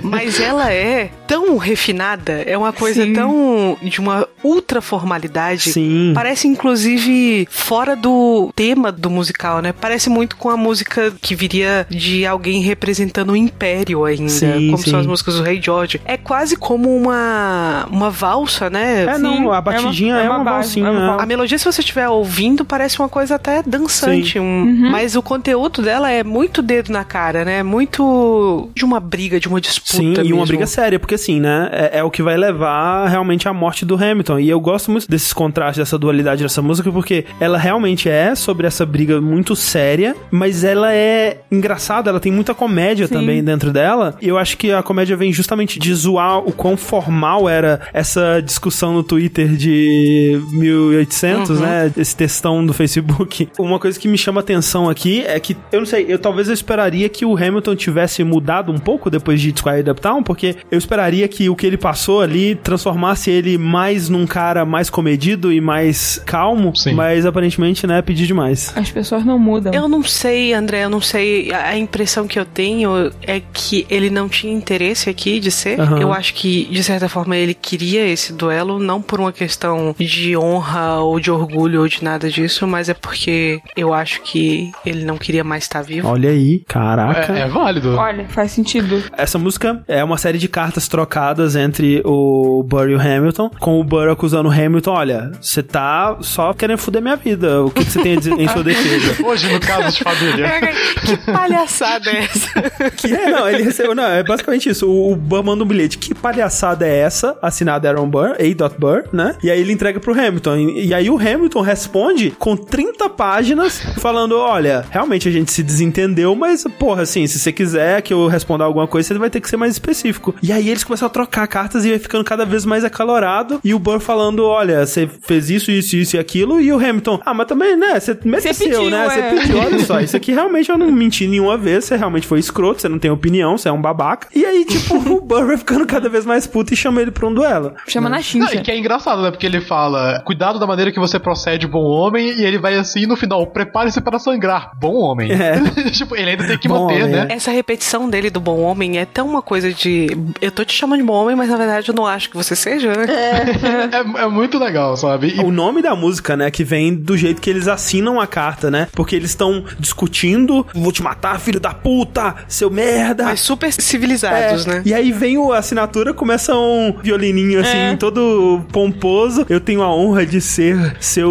Mas 0.02 0.40
ela 0.40 0.72
é 0.72 1.10
tão 1.26 1.56
refinada, 1.56 2.42
é 2.46 2.56
uma 2.56 2.72
coisa 2.72 3.04
Sim. 3.04 3.12
tão 3.12 3.76
de 3.82 4.00
uma 4.00 4.26
ultra 4.42 4.80
formalidade. 4.80 5.72
Sim. 5.72 6.12
Parece 6.14 6.48
inclusive 6.48 7.46
fora 7.50 7.94
do 7.94 8.50
tema 8.54 8.90
do 8.90 9.10
musical, 9.10 9.60
né? 9.60 9.72
Parece 9.72 10.08
muito 10.10 10.36
com 10.36 10.50
a 10.50 10.56
música 10.56 11.12
que 11.20 11.34
viria 11.34 11.86
de 11.88 12.26
alguém 12.26 12.60
representando 12.62 13.30
o 13.30 13.36
império 13.36 14.04
ainda, 14.04 14.28
Sim, 14.28 14.70
como 14.70 14.78
sim. 14.82 14.90
são 14.90 15.00
as 15.00 15.06
músicas 15.06 15.36
do 15.36 15.42
Rei 15.42 15.60
George. 15.62 16.00
É 16.04 16.16
quase 16.16 16.56
como 16.56 16.94
uma 16.96 17.86
uma 17.90 18.10
valsa, 18.10 18.68
né? 18.70 19.04
É, 19.04 19.18
não, 19.18 19.52
a 19.52 19.60
batidinha 19.60 20.14
é 20.16 20.28
uma, 20.28 20.38
base, 20.44 20.80
balsinha. 20.80 20.86
é 20.86 20.90
uma 20.90 21.16
é. 21.18 21.22
A 21.22 21.26
melodia, 21.26 21.58
se 21.58 21.64
você 21.64 21.80
estiver 21.80 22.08
ouvindo, 22.08 22.64
parece 22.64 22.98
uma 22.98 23.08
coisa 23.08 23.34
até 23.36 23.62
dançante. 23.62 24.38
um- 24.38 24.90
Mas 24.90 25.14
o 25.16 25.22
conteúdo 25.22 25.82
dela 25.82 26.10
é 26.10 26.24
muito 26.24 26.62
dedo 26.62 26.90
na 26.90 27.04
cara, 27.04 27.44
né? 27.44 27.62
Muito 27.62 28.68
de 28.74 28.84
uma 28.84 28.98
briga, 29.00 29.29
de 29.38 29.46
uma 29.48 29.60
disputa. 29.60 29.96
Sim, 29.98 30.12
e 30.14 30.32
uma 30.32 30.40
mesmo. 30.40 30.46
briga 30.46 30.66
séria, 30.66 30.98
porque 30.98 31.14
assim, 31.14 31.38
né? 31.40 31.68
É, 31.72 31.98
é 31.98 32.04
o 32.04 32.10
que 32.10 32.22
vai 32.22 32.36
levar 32.36 33.06
realmente 33.08 33.46
à 33.48 33.52
morte 33.52 33.84
do 33.84 33.94
Hamilton. 33.94 34.38
E 34.40 34.48
eu 34.48 34.58
gosto 34.60 34.90
muito 34.90 35.08
desses 35.08 35.32
contrastes, 35.32 35.78
dessa 35.78 35.98
dualidade 35.98 36.42
dessa 36.42 36.62
música, 36.62 36.90
porque 36.90 37.24
ela 37.38 37.58
realmente 37.58 38.08
é 38.08 38.34
sobre 38.34 38.66
essa 38.66 38.84
briga 38.86 39.20
muito 39.20 39.54
séria, 39.54 40.16
mas 40.30 40.64
ela 40.64 40.92
é 40.92 41.40
engraçada, 41.50 42.10
ela 42.10 42.18
tem 42.20 42.32
muita 42.32 42.54
comédia 42.54 43.06
Sim. 43.06 43.14
também 43.14 43.44
dentro 43.44 43.70
dela. 43.72 44.16
E 44.20 44.28
eu 44.28 44.38
acho 44.38 44.56
que 44.56 44.72
a 44.72 44.82
comédia 44.82 45.16
vem 45.16 45.32
justamente 45.32 45.78
de 45.78 45.92
zoar 45.94 46.38
o 46.38 46.52
quão 46.52 46.76
formal 46.76 47.48
era 47.48 47.80
essa 47.92 48.40
discussão 48.40 48.94
no 48.94 49.02
Twitter 49.02 49.48
de 49.48 50.40
1800, 50.52 51.50
Uhum. 51.50 51.56
né? 51.60 51.92
Esse 51.96 52.16
textão 52.16 52.64
do 52.64 52.72
Facebook. 52.72 53.48
Uma 53.58 53.78
coisa 53.78 53.98
que 53.98 54.08
me 54.08 54.16
chama 54.18 54.40
atenção 54.40 54.88
aqui 54.88 55.22
é 55.26 55.38
que, 55.38 55.56
eu 55.72 55.80
não 55.80 55.86
sei, 55.86 56.06
eu 56.08 56.18
talvez 56.18 56.48
eu 56.48 56.54
esperaria 56.54 57.08
que 57.08 57.24
o 57.24 57.36
Hamilton 57.36 57.74
tivesse 57.76 58.22
mudado 58.24 58.72
um 58.72 58.78
pouco 58.78 59.10
depois 59.10 59.19
de 59.20 59.54
Squire 59.56 59.90
Uptown, 59.90 60.22
porque 60.22 60.56
eu 60.70 60.78
esperaria 60.78 61.26
que 61.28 61.48
o 61.48 61.56
que 61.56 61.66
ele 61.66 61.76
passou 61.76 62.20
ali 62.20 62.54
transformasse 62.54 63.30
ele 63.30 63.58
mais 63.58 64.08
num 64.08 64.26
cara 64.26 64.64
mais 64.64 64.90
comedido 64.90 65.52
e 65.52 65.60
mais 65.60 66.22
calmo, 66.26 66.74
Sim. 66.74 66.94
mas 66.94 67.26
aparentemente, 67.26 67.86
né, 67.86 68.02
pedir 68.02 68.26
demais. 68.26 68.72
As 68.76 68.90
pessoas 68.90 69.24
não 69.24 69.38
mudam. 69.38 69.72
Eu 69.72 69.88
não 69.88 70.02
sei, 70.02 70.52
André, 70.52 70.84
eu 70.84 70.90
não 70.90 71.00
sei. 71.00 71.52
A 71.52 71.76
impressão 71.76 72.26
que 72.26 72.38
eu 72.38 72.44
tenho 72.44 73.10
é 73.22 73.40
que 73.52 73.86
ele 73.90 74.10
não 74.10 74.28
tinha 74.28 74.52
interesse 74.52 75.08
aqui 75.08 75.40
de 75.40 75.50
ser. 75.50 75.80
Aham. 75.80 75.98
Eu 75.98 76.12
acho 76.12 76.34
que, 76.34 76.66
de 76.66 76.82
certa 76.82 77.08
forma, 77.08 77.36
ele 77.36 77.54
queria 77.54 78.06
esse 78.06 78.32
duelo, 78.32 78.78
não 78.78 79.00
por 79.00 79.20
uma 79.20 79.32
questão 79.32 79.94
de 79.98 80.36
honra 80.36 81.00
ou 81.00 81.20
de 81.20 81.30
orgulho 81.30 81.80
ou 81.80 81.88
de 81.88 82.02
nada 82.02 82.28
disso, 82.30 82.66
mas 82.66 82.88
é 82.88 82.94
porque 82.94 83.60
eu 83.76 83.92
acho 83.92 84.22
que 84.22 84.70
ele 84.84 85.04
não 85.04 85.16
queria 85.16 85.44
mais 85.44 85.64
estar 85.64 85.82
vivo. 85.82 86.08
Olha 86.08 86.30
aí, 86.30 86.62
caraca. 86.66 87.32
É, 87.32 87.40
é 87.40 87.48
válido. 87.48 87.94
Olha, 87.96 88.26
faz 88.28 88.52
sentido. 88.52 88.99
Essa 89.16 89.38
música 89.38 89.82
é 89.86 90.02
uma 90.02 90.18
série 90.18 90.38
de 90.38 90.48
cartas 90.48 90.88
trocadas 90.88 91.56
entre 91.56 92.02
o 92.04 92.62
Burr 92.62 92.90
e 92.90 92.94
o 92.94 93.00
Hamilton, 93.00 93.50
com 93.60 93.80
o 93.80 93.84
Burr 93.84 94.10
acusando 94.10 94.48
o 94.48 94.52
Hamilton, 94.52 94.90
olha, 94.92 95.32
você 95.40 95.62
tá 95.62 96.16
só 96.20 96.52
querendo 96.52 96.78
foder 96.78 97.02
minha 97.02 97.16
vida, 97.16 97.62
o 97.62 97.70
que, 97.70 97.84
que 97.84 97.90
você 97.90 98.02
tem 98.02 98.16
a 98.16 98.16
dizer 98.16 98.38
em 98.38 98.48
sua 98.48 98.62
defesa? 98.62 99.22
Hoje, 99.24 99.52
no 99.52 99.60
caso 99.60 99.96
de 99.96 100.04
família. 100.04 100.48
que 101.04 101.16
palhaçada 101.32 102.10
é 102.10 102.24
essa? 102.24 102.90
Que 102.96 103.14
é, 103.14 103.30
não, 103.30 103.48
ele 103.48 103.62
recebeu, 103.62 103.94
não, 103.94 104.04
é 104.04 104.22
basicamente 104.22 104.68
isso. 104.68 104.88
O, 104.88 105.12
o 105.12 105.16
Burr 105.16 105.44
manda 105.44 105.64
um 105.64 105.66
bilhete. 105.66 105.98
Que 105.98 106.14
palhaçada 106.14 106.86
é 106.86 106.98
essa? 106.98 107.36
Assinado 107.42 107.86
Aaron 107.86 108.08
Burr, 108.08 108.32
A. 108.32 108.68
Burr, 108.78 109.04
né? 109.12 109.36
E 109.42 109.50
aí 109.50 109.60
ele 109.60 109.72
entrega 109.72 110.00
pro 110.00 110.12
Hamilton. 110.12 110.56
E, 110.56 110.86
e 110.86 110.94
aí 110.94 111.10
o 111.10 111.18
Hamilton 111.18 111.60
responde 111.60 112.30
com 112.30 112.56
30 112.56 113.08
páginas 113.10 113.80
falando: 113.98 114.36
olha, 114.36 114.84
realmente 114.90 115.28
a 115.28 115.32
gente 115.32 115.52
se 115.52 115.62
desentendeu, 115.62 116.34
mas, 116.34 116.64
porra, 116.78 117.02
assim, 117.02 117.26
se 117.26 117.38
você 117.38 117.52
quiser 117.52 118.02
que 118.02 118.12
eu 118.12 118.26
responda 118.26 118.64
alguma 118.64 118.86
coisa, 118.90 119.08
você 119.08 119.18
vai 119.18 119.30
ter 119.30 119.40
que 119.40 119.48
ser 119.48 119.56
mais 119.56 119.72
específico. 119.72 120.34
E 120.42 120.52
aí 120.52 120.68
eles 120.68 120.84
começam 120.84 121.06
a 121.06 121.10
trocar 121.10 121.46
cartas 121.46 121.84
e 121.84 121.90
vai 121.90 121.98
ficando 121.98 122.24
cada 122.24 122.44
vez 122.44 122.64
mais 122.64 122.84
acalorado. 122.84 123.60
E 123.64 123.72
o 123.72 123.78
Burr 123.78 124.00
falando: 124.00 124.44
olha, 124.44 124.84
você 124.84 125.08
fez 125.22 125.48
isso, 125.48 125.70
isso, 125.70 125.96
isso 125.96 126.16
e 126.16 126.18
aquilo. 126.18 126.60
E 126.60 126.72
o 126.72 126.76
Hamilton, 126.76 127.20
ah, 127.24 127.32
mas 127.32 127.46
também, 127.46 127.76
né? 127.76 127.98
Você 127.98 128.18
mereceu, 128.24 128.68
pediu, 128.68 128.90
né? 128.90 129.08
Você 129.08 129.20
é. 129.20 129.30
pediu, 129.30 129.58
olha 129.58 129.78
só, 129.80 130.00
isso 130.00 130.16
aqui 130.16 130.32
realmente 130.32 130.70
eu 130.70 130.76
não 130.76 130.90
menti 130.90 131.26
nenhuma 131.26 131.56
vez, 131.56 131.84
você 131.84 131.96
realmente 131.96 132.26
foi 132.26 132.38
escroto, 132.38 132.80
você 132.80 132.88
não 132.88 132.98
tem 132.98 133.10
opinião, 133.10 133.56
você 133.56 133.68
é 133.68 133.72
um 133.72 133.80
babaca. 133.80 134.28
E 134.34 134.44
aí, 134.44 134.64
tipo, 134.64 134.96
o 135.14 135.20
Burr 135.20 135.46
vai 135.46 135.56
ficando 135.56 135.86
cada 135.86 136.08
vez 136.08 136.26
mais 136.26 136.46
puto 136.46 136.74
e 136.74 136.76
chama 136.76 137.00
ele 137.00 137.10
pra 137.10 137.26
um 137.26 137.34
duelo. 137.34 137.74
Chama 137.86 138.08
na 138.08 138.16
Não, 138.16 138.22
chincha. 138.22 138.56
e 138.56 138.62
que 138.62 138.70
é 138.70 138.78
engraçado, 138.78 139.22
né? 139.22 139.30
Porque 139.30 139.46
ele 139.46 139.60
fala, 139.60 140.20
cuidado 140.24 140.58
da 140.58 140.66
maneira 140.66 140.92
que 140.92 140.98
você 140.98 141.18
procede, 141.18 141.66
bom 141.66 141.84
homem, 141.84 142.30
e 142.30 142.44
ele 142.44 142.58
vai 142.58 142.76
assim 142.76 143.06
no 143.06 143.16
final, 143.16 143.46
prepare-se 143.46 144.00
para 144.00 144.18
sangrar, 144.18 144.72
bom 144.78 144.94
homem. 144.94 145.30
É. 145.32 145.60
tipo, 145.90 146.16
ele 146.16 146.30
ainda 146.30 146.46
tem 146.46 146.58
que 146.58 146.68
Bom 146.68 146.86
manter, 146.86 147.02
homem, 147.02 147.14
né? 147.14 147.26
Essa 147.30 147.50
repetição 147.50 148.08
dele 148.08 148.30
do 148.30 148.40
bom 148.40 148.60
homem 148.60 148.79
é 148.98 149.04
tão 149.04 149.26
uma 149.28 149.42
coisa 149.42 149.72
de. 149.72 150.08
Eu 150.40 150.50
tô 150.50 150.64
te 150.64 150.72
chamando 150.74 151.00
de 151.00 151.06
bom 151.06 151.14
homem, 151.14 151.36
mas 151.36 151.48
na 151.48 151.56
verdade 151.56 151.88
eu 151.88 151.94
não 151.94 152.06
acho 152.06 152.30
que 152.30 152.36
você 152.36 152.54
seja, 152.56 152.92
né? 152.92 153.06
É, 153.08 154.22
é 154.24 154.26
muito 154.28 154.58
legal, 154.58 154.96
sabe? 154.96 155.34
E 155.36 155.40
O 155.40 155.50
nome 155.50 155.82
da 155.82 155.94
música, 155.94 156.36
né, 156.36 156.50
que 156.50 156.64
vem 156.64 156.94
do 156.94 157.16
jeito 157.16 157.40
que 157.40 157.50
eles 157.50 157.68
assinam 157.68 158.20
a 158.20 158.26
carta, 158.26 158.70
né? 158.70 158.88
Porque 158.92 159.14
eles 159.16 159.30
estão 159.30 159.64
discutindo, 159.78 160.66
vou 160.74 160.92
te 160.92 161.02
matar, 161.02 161.38
filho 161.40 161.60
da 161.60 161.74
puta, 161.74 162.34
seu 162.48 162.70
merda. 162.70 163.24
Mas 163.24 163.40
super 163.40 163.72
civilizados, 163.72 164.66
É, 164.66 164.70
né? 164.70 164.82
E 164.84 164.94
aí 164.94 165.12
vem 165.12 165.36
a 165.52 165.58
assinatura, 165.58 166.12
começa 166.12 166.54
um 166.54 166.94
violininho 167.02 167.60
assim, 167.60 167.76
É. 167.76 167.96
todo 167.96 168.60
pomposo. 168.72 169.46
Eu 169.48 169.60
tenho 169.60 169.82
a 169.82 169.94
honra 169.94 170.24
de 170.26 170.40
ser 170.40 170.96
seu 171.00 171.30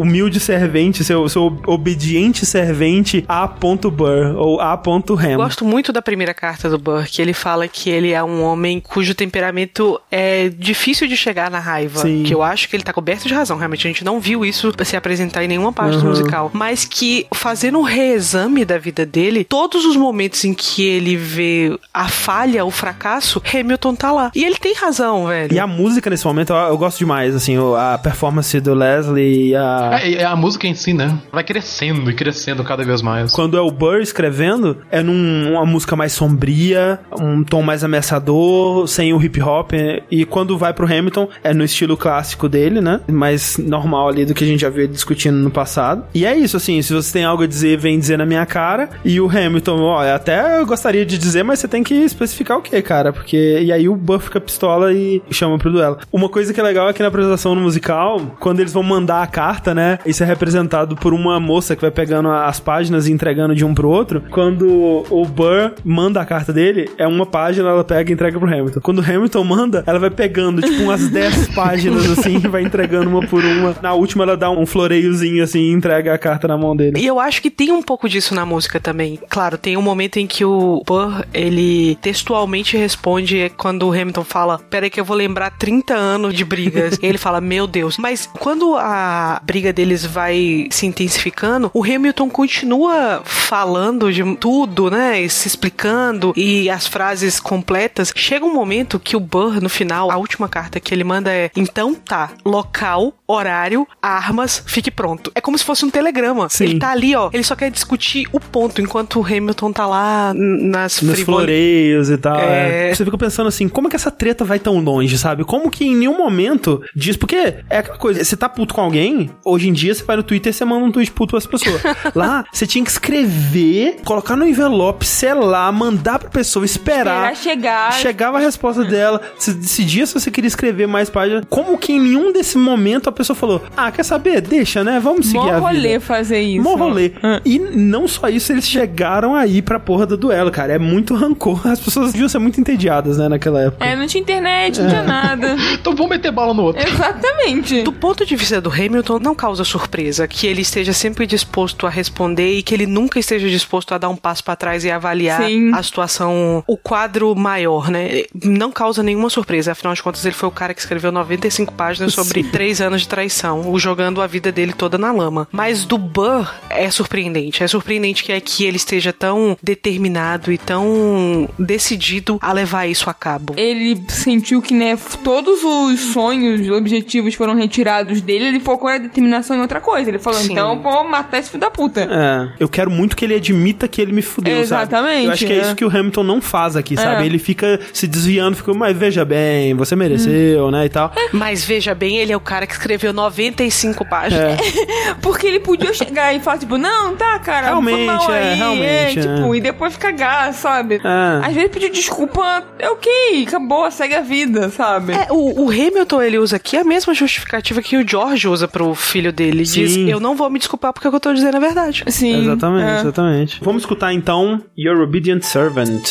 humilde 0.00 0.40
servente, 0.40 1.04
seu, 1.04 1.28
seu 1.28 1.58
obediente 1.66 2.46
servente 2.46 3.24
A. 3.28 3.46
Burr, 3.46 4.34
ou 4.36 4.60
A. 4.60 4.74
Ham. 4.74 5.36
gosto 5.36 5.64
muito 5.64 5.92
da 5.92 6.02
primeira 6.02 6.34
carta 6.34 6.68
do 6.68 6.78
Burr, 6.84 7.06
que 7.10 7.20
ele 7.22 7.32
fala 7.32 7.66
que 7.66 7.88
ele 7.90 8.12
é 8.12 8.22
um 8.22 8.42
homem 8.42 8.80
cujo 8.80 9.14
temperamento 9.14 10.00
é 10.10 10.48
difícil 10.48 11.08
de 11.08 11.16
chegar 11.16 11.50
na 11.50 11.58
raiva. 11.58 12.00
Sim. 12.00 12.22
Que 12.24 12.34
eu 12.34 12.42
acho 12.42 12.68
que 12.68 12.76
ele 12.76 12.82
tá 12.82 12.92
coberto 12.92 13.26
de 13.26 13.34
razão. 13.34 13.56
Realmente, 13.56 13.86
a 13.86 13.90
gente 13.90 14.04
não 14.04 14.20
viu 14.20 14.44
isso 14.44 14.72
se 14.84 14.96
apresentar 14.96 15.42
em 15.44 15.48
nenhuma 15.48 15.72
parte 15.72 15.96
do 15.96 16.02
Uhum. 16.02 16.08
musical. 16.10 16.50
Mas 16.52 16.84
que, 16.84 17.26
fazendo 17.34 17.78
um 17.78 17.82
reexame 17.82 18.64
da 18.64 18.78
vida 18.78 19.06
dele, 19.06 19.44
todos 19.44 19.84
os 19.84 19.96
momentos 19.96 20.44
em 20.44 20.52
que 20.54 20.84
ele 20.86 21.16
vê 21.16 21.76
a 21.92 22.08
falha, 22.08 22.64
o 22.64 22.70
fracasso, 22.70 23.42
Hamilton 23.52 23.94
tá 23.94 24.12
lá. 24.12 24.30
E 24.34 24.44
ele 24.44 24.56
tem 24.56 24.74
razão, 24.74 25.26
velho. 25.26 25.52
E 25.54 25.58
a 25.58 25.66
música 25.66 26.10
nesse 26.10 26.26
momento 26.26 26.52
eu, 26.52 26.56
eu 26.56 26.78
gosto 26.78 26.98
demais, 26.98 27.34
assim, 27.34 27.56
a 27.76 27.98
performance 27.98 28.60
do 28.60 28.74
Leslie 28.74 29.50
e 29.50 29.56
a. 29.56 29.98
É, 30.02 30.12
é 30.14 30.24
a 30.24 30.36
música 30.36 30.66
em 30.66 30.74
si, 30.74 30.92
né? 30.92 31.16
Vai 31.32 31.42
crescendo 31.44 32.10
e 32.10 32.14
crescendo 32.14 32.62
cada 32.62 32.84
vez 32.84 33.00
mais. 33.00 33.32
Quando 33.32 33.56
é 33.56 33.60
o 33.60 33.70
Burr 33.70 34.00
escrevendo, 34.00 34.78
é 34.90 35.02
numa 35.02 35.64
música 35.64 35.96
mais 35.96 36.12
sombria, 36.12 36.73
um 37.20 37.42
tom 37.44 37.62
mais 37.62 37.84
ameaçador, 37.84 38.86
sem 38.86 39.12
o 39.12 39.22
hip 39.22 39.40
hop. 39.40 39.72
E 40.10 40.24
quando 40.24 40.56
vai 40.56 40.72
pro 40.72 40.86
Hamilton, 40.86 41.28
é 41.42 41.52
no 41.52 41.64
estilo 41.64 41.96
clássico 41.96 42.48
dele, 42.48 42.80
né? 42.80 43.00
Mais 43.08 43.58
normal 43.58 44.08
ali 44.08 44.24
do 44.24 44.34
que 44.34 44.44
a 44.44 44.46
gente 44.46 44.60
já 44.60 44.70
viu 44.70 44.86
discutindo 44.86 45.36
no 45.36 45.50
passado. 45.50 46.04
E 46.14 46.24
é 46.24 46.36
isso, 46.36 46.56
assim, 46.56 46.80
se 46.82 46.92
você 46.92 47.12
tem 47.12 47.24
algo 47.24 47.42
a 47.42 47.46
dizer, 47.46 47.78
vem 47.78 47.98
dizer 47.98 48.18
na 48.18 48.26
minha 48.26 48.44
cara. 48.46 48.88
E 49.04 49.20
o 49.20 49.28
Hamilton, 49.28 49.80
ó, 49.80 50.02
até 50.02 50.60
eu 50.60 50.66
gostaria 50.66 51.04
de 51.04 51.18
dizer, 51.18 51.42
mas 51.42 51.58
você 51.58 51.68
tem 51.68 51.82
que 51.82 51.94
especificar 51.94 52.58
o 52.58 52.62
que, 52.62 52.80
cara? 52.82 53.12
Porque. 53.12 53.60
E 53.62 53.72
aí 53.72 53.88
o 53.88 53.96
Burr 53.96 54.20
fica 54.20 54.40
pistola 54.40 54.92
e 54.92 55.22
chama 55.30 55.58
pro 55.58 55.72
duelo. 55.72 55.98
Uma 56.12 56.28
coisa 56.28 56.52
que 56.52 56.60
é 56.60 56.62
legal 56.62 56.88
é 56.88 56.92
que 56.92 57.02
na 57.02 57.08
apresentação 57.08 57.54
no 57.54 57.60
musical, 57.60 58.20
quando 58.40 58.60
eles 58.60 58.72
vão 58.72 58.82
mandar 58.82 59.22
a 59.22 59.26
carta, 59.26 59.74
né? 59.74 59.98
Isso 60.06 60.22
é 60.22 60.26
representado 60.26 60.96
por 60.96 61.12
uma 61.12 61.38
moça 61.40 61.74
que 61.74 61.82
vai 61.82 61.90
pegando 61.90 62.30
as 62.30 62.60
páginas 62.60 63.06
e 63.06 63.12
entregando 63.12 63.54
de 63.54 63.64
um 63.64 63.74
pro 63.74 63.88
outro. 63.88 64.22
Quando 64.30 65.04
o 65.10 65.24
Burr 65.24 65.72
manda 65.84 66.20
a 66.20 66.26
carta 66.26 66.52
dele, 66.52 66.63
é 66.98 67.06
uma 67.06 67.26
página, 67.26 67.68
ela 67.68 67.84
pega 67.84 68.10
e 68.10 68.14
entrega 68.14 68.38
pro 68.38 68.48
Hamilton. 68.48 68.80
Quando 68.80 68.98
o 68.98 69.02
Hamilton 69.02 69.44
manda, 69.44 69.84
ela 69.86 69.98
vai 69.98 70.10
pegando, 70.10 70.62
tipo, 70.62 70.82
umas 70.82 71.08
10 71.10 71.48
páginas 71.48 72.10
assim, 72.10 72.36
e 72.36 72.48
vai 72.48 72.62
entregando 72.62 73.08
uma 73.08 73.26
por 73.26 73.44
uma. 73.44 73.74
Na 73.82 73.94
última, 73.94 74.24
ela 74.24 74.36
dá 74.36 74.50
um 74.50 74.66
floreiozinho 74.66 75.42
assim 75.42 75.60
e 75.60 75.72
entrega 75.72 76.14
a 76.14 76.18
carta 76.18 76.48
na 76.48 76.56
mão 76.56 76.76
dele. 76.76 76.98
E 76.98 77.06
eu 77.06 77.20
acho 77.20 77.40
que 77.42 77.50
tem 77.50 77.72
um 77.72 77.82
pouco 77.82 78.08
disso 78.08 78.34
na 78.34 78.46
música 78.46 78.80
também. 78.80 79.18
Claro, 79.28 79.58
tem 79.58 79.76
um 79.76 79.82
momento 79.82 80.18
em 80.18 80.26
que 80.26 80.44
o 80.44 80.82
Burr, 80.86 81.24
ele 81.32 81.96
textualmente 82.00 82.76
responde 82.76 83.50
quando 83.56 83.86
o 83.86 83.92
Hamilton 83.92 84.24
fala: 84.24 84.58
Peraí, 84.70 84.90
que 84.90 85.00
eu 85.00 85.04
vou 85.04 85.16
lembrar 85.16 85.50
30 85.50 85.94
anos 85.94 86.34
de 86.34 86.44
brigas. 86.44 86.98
ele 87.02 87.18
fala: 87.18 87.40
Meu 87.40 87.66
Deus. 87.66 87.98
Mas 87.98 88.28
quando 88.38 88.76
a 88.76 89.40
briga 89.44 89.72
deles 89.72 90.04
vai 90.04 90.68
se 90.70 90.86
intensificando, 90.86 91.70
o 91.72 91.82
Hamilton 91.82 92.28
continua 92.28 93.22
falando 93.24 94.12
de 94.12 94.24
tudo, 94.36 94.90
né? 94.90 95.22
E 95.22 95.28
se 95.28 95.48
explicando 95.48 96.32
e 96.36 96.53
as 96.70 96.86
frases 96.86 97.40
completas. 97.40 98.12
Chega 98.14 98.44
um 98.44 98.54
momento 98.54 98.98
que 98.98 99.16
o 99.16 99.20
Burr, 99.20 99.60
no 99.60 99.68
final, 99.68 100.10
a 100.10 100.16
última 100.16 100.48
carta 100.48 100.80
que 100.80 100.94
ele 100.94 101.04
manda 101.04 101.32
é: 101.32 101.50
Então 101.56 101.94
tá, 101.94 102.30
local, 102.44 103.14
horário, 103.26 103.86
armas, 104.00 104.62
fique 104.66 104.90
pronto. 104.90 105.30
É 105.34 105.40
como 105.40 105.56
se 105.58 105.64
fosse 105.64 105.84
um 105.84 105.90
telegrama. 105.90 106.48
Sim. 106.48 106.64
Ele 106.64 106.78
tá 106.78 106.90
ali, 106.90 107.14
ó. 107.14 107.30
Ele 107.32 107.44
só 107.44 107.56
quer 107.56 107.70
discutir 107.70 108.28
o 108.32 108.40
ponto, 108.40 108.80
enquanto 108.80 109.20
o 109.20 109.24
Hamilton 109.24 109.72
tá 109.72 109.86
lá 109.86 110.32
nas 110.34 111.00
Nos 111.00 111.20
floreios 111.20 112.10
e 112.10 112.18
tal. 112.18 112.38
É. 112.38 112.90
é. 112.90 112.94
Você 112.94 113.04
fica 113.04 113.18
pensando 113.18 113.48
assim, 113.48 113.68
como 113.68 113.88
é 113.88 113.90
que 113.90 113.96
essa 113.96 114.10
treta 114.10 114.44
vai 114.44 114.58
tão 114.58 114.78
longe, 114.78 115.16
sabe? 115.18 115.44
Como 115.44 115.70
que 115.70 115.84
em 115.84 115.96
nenhum 115.96 116.16
momento 116.16 116.82
diz. 116.94 117.16
Porque 117.16 117.54
é 117.70 117.78
aquela 117.78 117.96
coisa, 117.96 118.22
você 118.22 118.36
tá 118.36 118.48
puto 118.48 118.74
com 118.74 118.80
alguém, 118.80 119.30
hoje 119.44 119.68
em 119.68 119.72
dia 119.72 119.94
você 119.94 120.04
vai 120.04 120.16
no 120.16 120.22
Twitter 120.22 120.50
e 120.50 120.54
você 120.54 120.64
manda 120.64 120.84
um 120.84 120.92
tweet 120.92 121.10
puto 121.12 121.30
pras 121.30 121.46
pessoas. 121.46 121.80
Lá, 122.14 122.44
você 122.52 122.66
tinha 122.66 122.84
que 122.84 122.90
escrever, 122.90 123.96
colocar 124.04 124.36
no 124.36 124.46
envelope, 124.46 125.06
selar, 125.06 125.72
mandar 125.72 126.18
pra 126.18 126.28
pessoa, 126.28 126.43
esperar. 126.64 127.32
Esperar 127.32 127.36
chegar. 127.36 127.92
Chegava 127.94 128.38
a 128.38 128.40
resposta 128.40 128.84
dela, 128.84 129.20
você 129.38 129.52
decidia 129.52 130.06
se 130.06 130.14
você 130.14 130.30
queria 130.30 130.48
escrever 130.48 130.86
mais 130.86 131.10
páginas. 131.10 131.44
Como 131.48 131.78
que 131.78 131.92
em 131.92 132.00
nenhum 132.00 132.32
desse 132.32 132.58
momento 132.58 133.08
a 133.08 133.12
pessoa 133.12 133.36
falou: 133.36 133.62
Ah, 133.76 133.90
quer 133.90 134.02
saber? 134.02 134.40
Deixa, 134.40 134.82
né? 134.84 135.00
Vamos 135.00 135.26
seguir 135.26 135.38
Mó 135.38 135.52
a 135.52 135.58
rolê 135.58 135.88
vida. 135.88 136.00
fazer 136.00 136.40
isso. 136.40 136.62
Mó 136.62 136.74
rolê. 136.76 137.12
E 137.44 137.58
não 137.58 138.06
só 138.08 138.28
isso, 138.28 138.52
eles 138.52 138.68
chegaram 138.68 139.34
aí 139.34 139.62
pra 139.62 139.78
porra 139.78 140.06
do 140.06 140.16
duelo, 140.16 140.50
cara. 140.50 140.74
É 140.74 140.78
muito 140.78 141.14
rancor. 141.14 141.66
As 141.66 141.80
pessoas 141.80 142.12
deviam 142.12 142.28
ser 142.28 142.38
muito 142.38 142.60
entediadas, 142.60 143.18
né, 143.18 143.28
naquela 143.28 143.60
época. 143.60 143.84
É, 143.84 143.96
não 143.96 144.06
tinha 144.06 144.20
internet, 144.20 144.80
não 144.80 144.88
tinha 144.88 145.02
nada. 145.02 145.56
então 145.74 145.94
vamos 145.94 146.10
meter 146.10 146.30
bala 146.30 146.52
no 146.54 146.62
outro. 146.62 146.86
Exatamente. 146.86 147.82
Do 147.82 147.92
ponto 147.92 148.24
de 148.24 148.36
vista 148.36 148.60
do 148.60 148.70
Hamilton, 148.70 149.18
não 149.18 149.34
causa 149.34 149.64
surpresa 149.64 150.26
que 150.26 150.46
ele 150.46 150.62
esteja 150.62 150.92
sempre 150.92 151.26
disposto 151.26 151.86
a 151.86 151.90
responder 151.90 152.58
e 152.58 152.62
que 152.62 152.74
ele 152.74 152.86
nunca 152.86 153.18
esteja 153.18 153.48
disposto 153.48 153.94
a 153.94 153.98
dar 153.98 154.08
um 154.08 154.16
passo 154.16 154.42
pra 154.44 154.56
trás 154.56 154.84
e 154.84 154.90
avaliar 154.90 155.42
Sim. 155.42 155.72
a 155.74 155.82
situação, 155.82 156.33
o 156.66 156.76
quadro 156.76 157.34
maior, 157.34 157.90
né? 157.90 158.24
Não 158.42 158.70
causa 158.70 159.02
nenhuma 159.02 159.30
surpresa. 159.30 159.72
Afinal 159.72 159.94
de 159.94 160.02
contas, 160.02 160.24
ele 160.24 160.34
foi 160.34 160.48
o 160.48 160.52
cara 160.52 160.74
que 160.74 160.80
escreveu 160.80 161.12
95 161.12 161.72
páginas 161.72 162.14
sobre 162.14 162.42
Sim. 162.42 162.50
três 162.50 162.80
anos 162.80 163.02
de 163.02 163.08
traição, 163.08 163.70
o 163.70 163.78
jogando 163.78 164.22
a 164.22 164.26
vida 164.26 164.50
dele 164.50 164.72
toda 164.72 164.98
na 164.98 165.12
lama. 165.12 165.48
Mas 165.50 165.84
do 165.84 165.98
Burr 165.98 166.52
é 166.70 166.90
surpreendente. 166.90 167.62
É 167.62 167.66
surpreendente 167.66 168.22
que 168.22 168.32
é 168.32 168.40
que 168.40 168.64
ele 168.64 168.76
esteja 168.76 169.12
tão 169.12 169.56
determinado 169.62 170.52
e 170.52 170.58
tão 170.58 171.48
decidido 171.58 172.38
a 172.40 172.52
levar 172.52 172.86
isso 172.86 173.08
a 173.10 173.14
cabo. 173.14 173.54
Ele 173.56 174.02
sentiu 174.08 174.60
que, 174.60 174.74
né, 174.74 174.96
todos 175.22 175.62
os 175.64 176.00
sonhos, 176.12 176.68
objetivos 176.70 177.34
foram 177.34 177.54
retirados 177.54 178.20
dele, 178.20 178.46
ele 178.46 178.60
focou 178.60 178.88
a 178.88 178.98
determinação 178.98 179.56
em 179.56 179.60
outra 179.60 179.80
coisa. 179.80 180.10
Ele 180.10 180.18
falou, 180.18 180.40
Sim. 180.40 180.52
então, 180.52 180.80
vou 180.80 181.04
matar 181.04 181.38
esse 181.38 181.50
filho 181.50 181.60
da 181.60 181.70
puta. 181.70 182.02
É, 182.02 182.52
eu 182.60 182.68
quero 182.68 182.90
muito 182.90 183.16
que 183.16 183.24
ele 183.24 183.34
admita 183.34 183.88
que 183.88 184.00
ele 184.00 184.12
me 184.12 184.22
fudeu, 184.22 184.58
Exatamente, 184.58 185.14
sabe? 185.14 185.26
Eu 185.26 185.32
acho 185.32 185.46
que 185.46 185.52
é, 185.52 185.56
é. 185.56 185.60
isso 185.62 185.74
que 185.74 185.84
o 185.84 185.88
Hamilton 185.88 186.13
não 186.22 186.40
faz 186.40 186.76
aqui, 186.76 186.96
sabe? 186.96 187.22
É. 187.22 187.26
Ele 187.26 187.38
fica 187.38 187.80
se 187.92 188.06
desviando, 188.06 188.56
fica, 188.56 188.72
mas 188.74 188.96
veja 188.96 189.24
bem, 189.24 189.74
você 189.74 189.96
mereceu, 189.96 190.70
né, 190.70 190.86
e 190.86 190.88
tal. 190.88 191.12
Mas 191.32 191.64
veja 191.64 191.94
bem, 191.94 192.18
ele 192.18 192.32
é 192.32 192.36
o 192.36 192.40
cara 192.40 192.66
que 192.66 192.72
escreveu 192.72 193.12
95 193.12 194.04
páginas. 194.04 194.58
Porque 195.20 195.46
ele 195.46 195.60
podia 195.60 195.92
chegar 195.92 196.34
e 196.34 196.40
falar, 196.40 196.58
tipo, 196.58 196.78
não, 196.78 197.16
tá, 197.16 197.38
cara, 197.38 197.66
Realmente, 197.66 198.30
é, 198.30 198.34
aí, 198.34 198.54
realmente, 198.54 199.18
é, 199.18 199.22
tipo, 199.22 199.54
é. 199.54 199.56
e 199.56 199.60
depois 199.60 199.96
cagar, 199.96 200.52
sabe? 200.52 201.00
É. 201.04 201.46
Às 201.46 201.54
vezes 201.54 201.70
pedir 201.70 201.90
desculpa 201.90 202.64
é 202.78 202.88
ok, 202.88 203.44
acabou, 203.46 203.90
segue 203.90 204.14
a 204.14 204.20
vida, 204.20 204.68
sabe? 204.70 205.12
É, 205.12 205.26
o, 205.30 205.64
o 205.64 205.70
Hamilton 205.70 206.22
ele 206.22 206.38
usa 206.38 206.56
aqui 206.56 206.76
a 206.76 206.84
mesma 206.84 207.14
justificativa 207.14 207.82
que 207.82 207.96
o 207.96 208.06
George 208.06 208.46
usa 208.48 208.68
pro 208.68 208.94
filho 208.94 209.32
dele. 209.32 209.64
Sim. 209.66 209.84
Diz: 209.84 209.96
Eu 209.96 210.20
não 210.20 210.36
vou 210.36 210.50
me 210.50 210.58
desculpar 210.58 210.92
porque 210.92 211.08
o 211.08 211.10
que 211.10 211.16
eu 211.16 211.20
tô 211.20 211.32
dizendo 211.32 211.56
é 211.56 211.60
verdade. 211.60 212.04
Sim. 212.08 212.42
Exatamente, 212.42 212.88
é. 212.88 213.00
exatamente. 213.00 213.60
Vamos 213.62 213.82
escutar 213.82 214.12
então 214.12 214.62
Your 214.76 215.00
Obedient 215.00 215.42
Servant. 215.42 216.03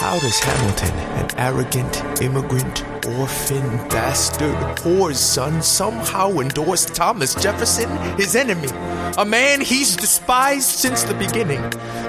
How 0.00 0.18
does 0.18 0.38
Hamilton, 0.38 0.94
an 1.18 1.30
arrogant 1.38 2.22
immigrant, 2.22 2.84
orphan, 3.06 3.76
bastard, 3.88 4.54
whore's 4.80 5.18
son, 5.18 5.62
somehow 5.62 6.30
endorse 6.38 6.84
Thomas 6.84 7.34
Jefferson, 7.34 7.90
his 8.16 8.36
enemy? 8.36 8.68
A 9.18 9.24
man 9.24 9.60
he's 9.60 9.96
despised 9.96 10.68
since 10.68 11.02
the 11.04 11.14
beginning, 11.14 11.62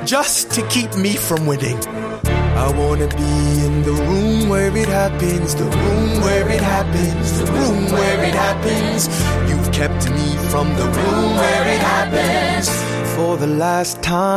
just 0.05 0.51
to 0.51 0.67
keep 0.67 0.95
me 0.95 1.15
from 1.15 1.45
winning. 1.45 1.77
I 2.25 2.71
wanna 2.77 3.07
be 3.07 3.65
in 3.65 3.83
the 3.83 3.93
room 3.93 4.49
where 4.49 4.75
it 4.75 4.89
happens, 4.89 5.55
the 5.55 5.63
room 5.63 6.21
where 6.21 6.49
it 6.49 6.61
happens, 6.61 7.39
the 7.39 7.45
room 7.45 7.91
where 7.91 8.23
it 8.23 8.35
happens. 8.35 9.07
You've 9.49 9.71
kept 9.71 10.09
me 10.09 10.37
from 10.49 10.67
the 10.75 10.85
room 10.85 11.35
where 11.35 11.67
it 11.67 11.81
happens 11.81 12.96
for 13.17 13.35
the 13.35 13.47
last 13.47 14.03
time. 14.03 14.29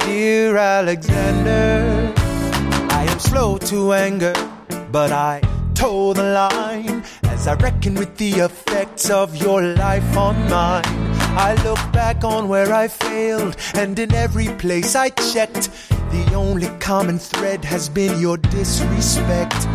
Dear 0.00 0.58
Alexander, 0.58 2.12
I 2.90 3.06
am 3.08 3.18
slow 3.18 3.56
to 3.70 3.94
anger, 3.94 4.34
but 4.92 5.10
I 5.10 5.40
toe 5.72 6.12
the 6.12 6.28
line 6.42 7.02
as 7.22 7.46
I 7.46 7.54
reckon 7.54 7.94
with 7.94 8.18
the 8.18 8.32
effects 8.48 9.08
of 9.08 9.34
your 9.34 9.62
life 9.62 10.18
on 10.18 10.36
mine. 10.50 10.84
I 11.48 11.54
look 11.64 11.80
back 11.94 12.24
on 12.24 12.46
where 12.48 12.74
I 12.74 12.88
failed, 12.88 13.56
and 13.74 13.98
in 13.98 14.12
every 14.12 14.48
place 14.48 14.94
I 14.94 15.08
checked, 15.32 15.70
the 16.10 16.34
only 16.34 16.68
common 16.78 17.18
thread 17.18 17.64
has 17.64 17.88
been 17.88 18.20
your 18.20 18.36
disrespect. 18.36 19.66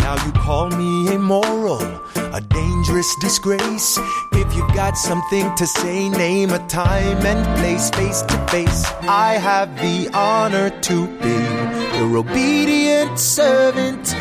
Now 0.00 0.16
you 0.24 0.32
call 0.32 0.70
me 0.70 1.12
immoral, 1.14 1.80
a 2.32 2.40
dangerous 2.40 3.14
disgrace. 3.20 3.98
If 4.32 4.54
you've 4.54 4.74
got 4.74 4.96
something 4.96 5.54
to 5.56 5.66
say, 5.66 6.08
name 6.08 6.50
a 6.50 6.66
time 6.66 7.24
and 7.24 7.44
place 7.58 7.90
face 7.90 8.22
to 8.22 8.46
face. 8.48 8.84
I 9.02 9.34
have 9.34 9.76
the 9.76 10.10
honor 10.12 10.70
to 10.70 11.06
be 11.18 11.98
your 11.98 12.16
obedient 12.16 13.18
servant. 13.18 14.14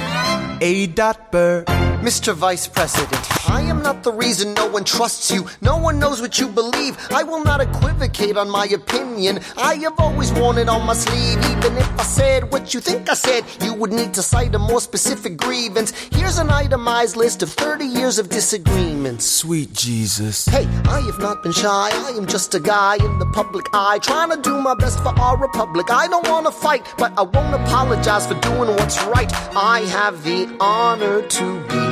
A. 0.61 0.87
Dot 0.87 1.31
Burr. 1.31 1.63
Mr. 2.01 2.33
Vice 2.33 2.65
President, 2.65 3.49
I 3.49 3.59
am 3.59 3.83
not 3.83 4.03
the 4.03 4.13
reason 4.13 4.53
no 4.53 4.67
one 4.67 4.85
trusts 4.85 5.29
you. 5.31 5.45
No 5.61 5.75
one 5.77 5.99
knows 5.99 6.21
what 6.21 6.39
you 6.39 6.47
believe. 6.47 6.97
I 7.11 7.23
will 7.23 7.43
not 7.43 7.59
equivocate 7.59 8.37
on 8.37 8.49
my 8.49 8.67
opinion. 8.67 9.41
I 9.57 9.75
have 9.75 9.99
always 9.99 10.31
worn 10.31 10.57
it 10.59 10.69
on 10.69 10.85
my 10.85 10.93
sleeve. 10.93 11.37
Even 11.57 11.75
if 11.75 11.99
I 11.99 12.03
said 12.03 12.53
what 12.53 12.73
you 12.73 12.79
think 12.79 13.09
I 13.09 13.15
said, 13.15 13.43
you 13.61 13.73
would 13.73 13.91
need 13.91 14.13
to 14.13 14.23
cite 14.23 14.55
a 14.55 14.59
more 14.59 14.79
specific 14.79 15.35
grievance. 15.35 15.91
Here's 16.13 16.39
an 16.39 16.49
itemized 16.49 17.17
list 17.17 17.43
of 17.43 17.51
30 17.51 17.83
years 17.83 18.17
of 18.17 18.29
disagreements. 18.29 19.25
Sweet 19.25 19.73
Jesus. 19.73 20.45
Hey, 20.45 20.67
I 20.85 21.01
have 21.01 21.19
not 21.19 21.43
been 21.43 21.51
shy. 21.51 21.89
I 21.91 22.13
am 22.15 22.27
just 22.27 22.55
a 22.55 22.61
guy 22.61 22.95
in 22.95 23.19
the 23.19 23.25
public 23.33 23.65
eye, 23.73 23.99
trying 24.01 24.29
to 24.29 24.41
do 24.41 24.61
my 24.61 24.73
best 24.75 24.99
for 24.99 25.09
our 25.19 25.37
republic. 25.37 25.91
I 25.91 26.07
don't 26.07 26.27
want 26.29 26.45
to 26.45 26.51
fight, 26.53 26.85
but 26.97 27.11
I 27.17 27.23
won't 27.23 27.53
apologize 27.55 28.25
for 28.25 28.35
doing 28.35 28.69
what's 28.77 29.03
right. 29.03 29.29
I 29.53 29.81
have 29.81 30.23
the 30.23 30.55
honor 30.61 31.21
to 31.23 31.59
be 31.67 31.88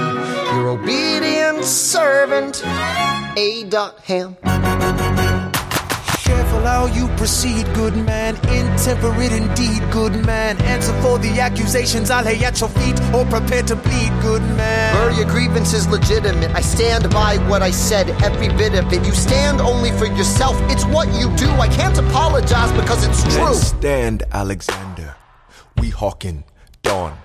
your 0.53 0.69
obedient 0.69 1.64
servant, 1.64 2.64
A. 3.38 3.66
Dot 3.69 4.00
Ham. 4.01 4.38
Careful 6.28 6.60
how 6.60 6.88
you 6.88 7.08
proceed, 7.16 7.66
good 7.74 7.96
man. 7.96 8.35
Intemperate 8.50 9.32
indeed, 9.32 9.82
good 9.92 10.14
man. 10.26 10.62
Answer 10.64 10.94
for 11.01 11.17
the 11.17 11.40
accusations 11.40 12.12
I 12.12 12.22
lay 12.22 12.44
at 12.44 12.60
your 12.60 12.69
feet, 12.69 13.00
or 13.14 13.26
prepare 13.26 13.64
to 13.64 13.76
bleed, 13.76 14.12
good 14.22 14.42
man. 14.42 14.94
Burr, 14.96 15.12
your 15.12 15.26
grievance 15.26 15.74
is 15.74 15.88
legitimate. 15.88 16.51
I 16.51 16.62
stand 16.62 17.10
by 17.12 17.38
what 17.50 17.62
I 17.62 17.72
said, 17.72 18.10
every 18.24 18.50
bit 18.50 18.74
of 18.76 18.92
it. 18.92 19.06
You 19.06 19.14
stand 19.14 19.62
only 19.62 19.92
for 19.92 20.06
yourself. 20.06 20.56
It's 20.69 20.85
what 20.85 21.08
you 21.14 21.33
do. 21.38 21.50
I 21.51 21.69
can't 21.69 21.98
apologize 21.98 22.72
because 22.74 23.08
it's 23.08 23.24
true. 23.35 23.53
stand, 23.53 24.24
Alexander. 24.32 25.16
We 25.80 25.90
hawking 25.90 26.44
dawn. 26.83 27.17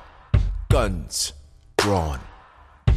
Guns 0.69 1.33
drawn. 1.77 2.21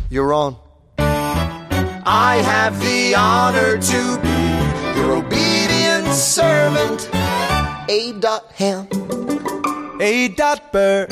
You're 0.09 0.33
on. 0.33 0.57
I 0.97 2.37
have 2.45 2.79
the 2.79 3.15
honor 3.15 3.77
to 3.77 4.19
be 4.21 4.99
your 4.99 5.13
obedient 5.17 6.13
servant, 6.13 7.09
A. 7.89 8.13
Dot 8.19 8.51
Ham. 8.53 8.87
A. 9.99 10.27
Dot 10.29 10.71
Burr. 10.71 11.07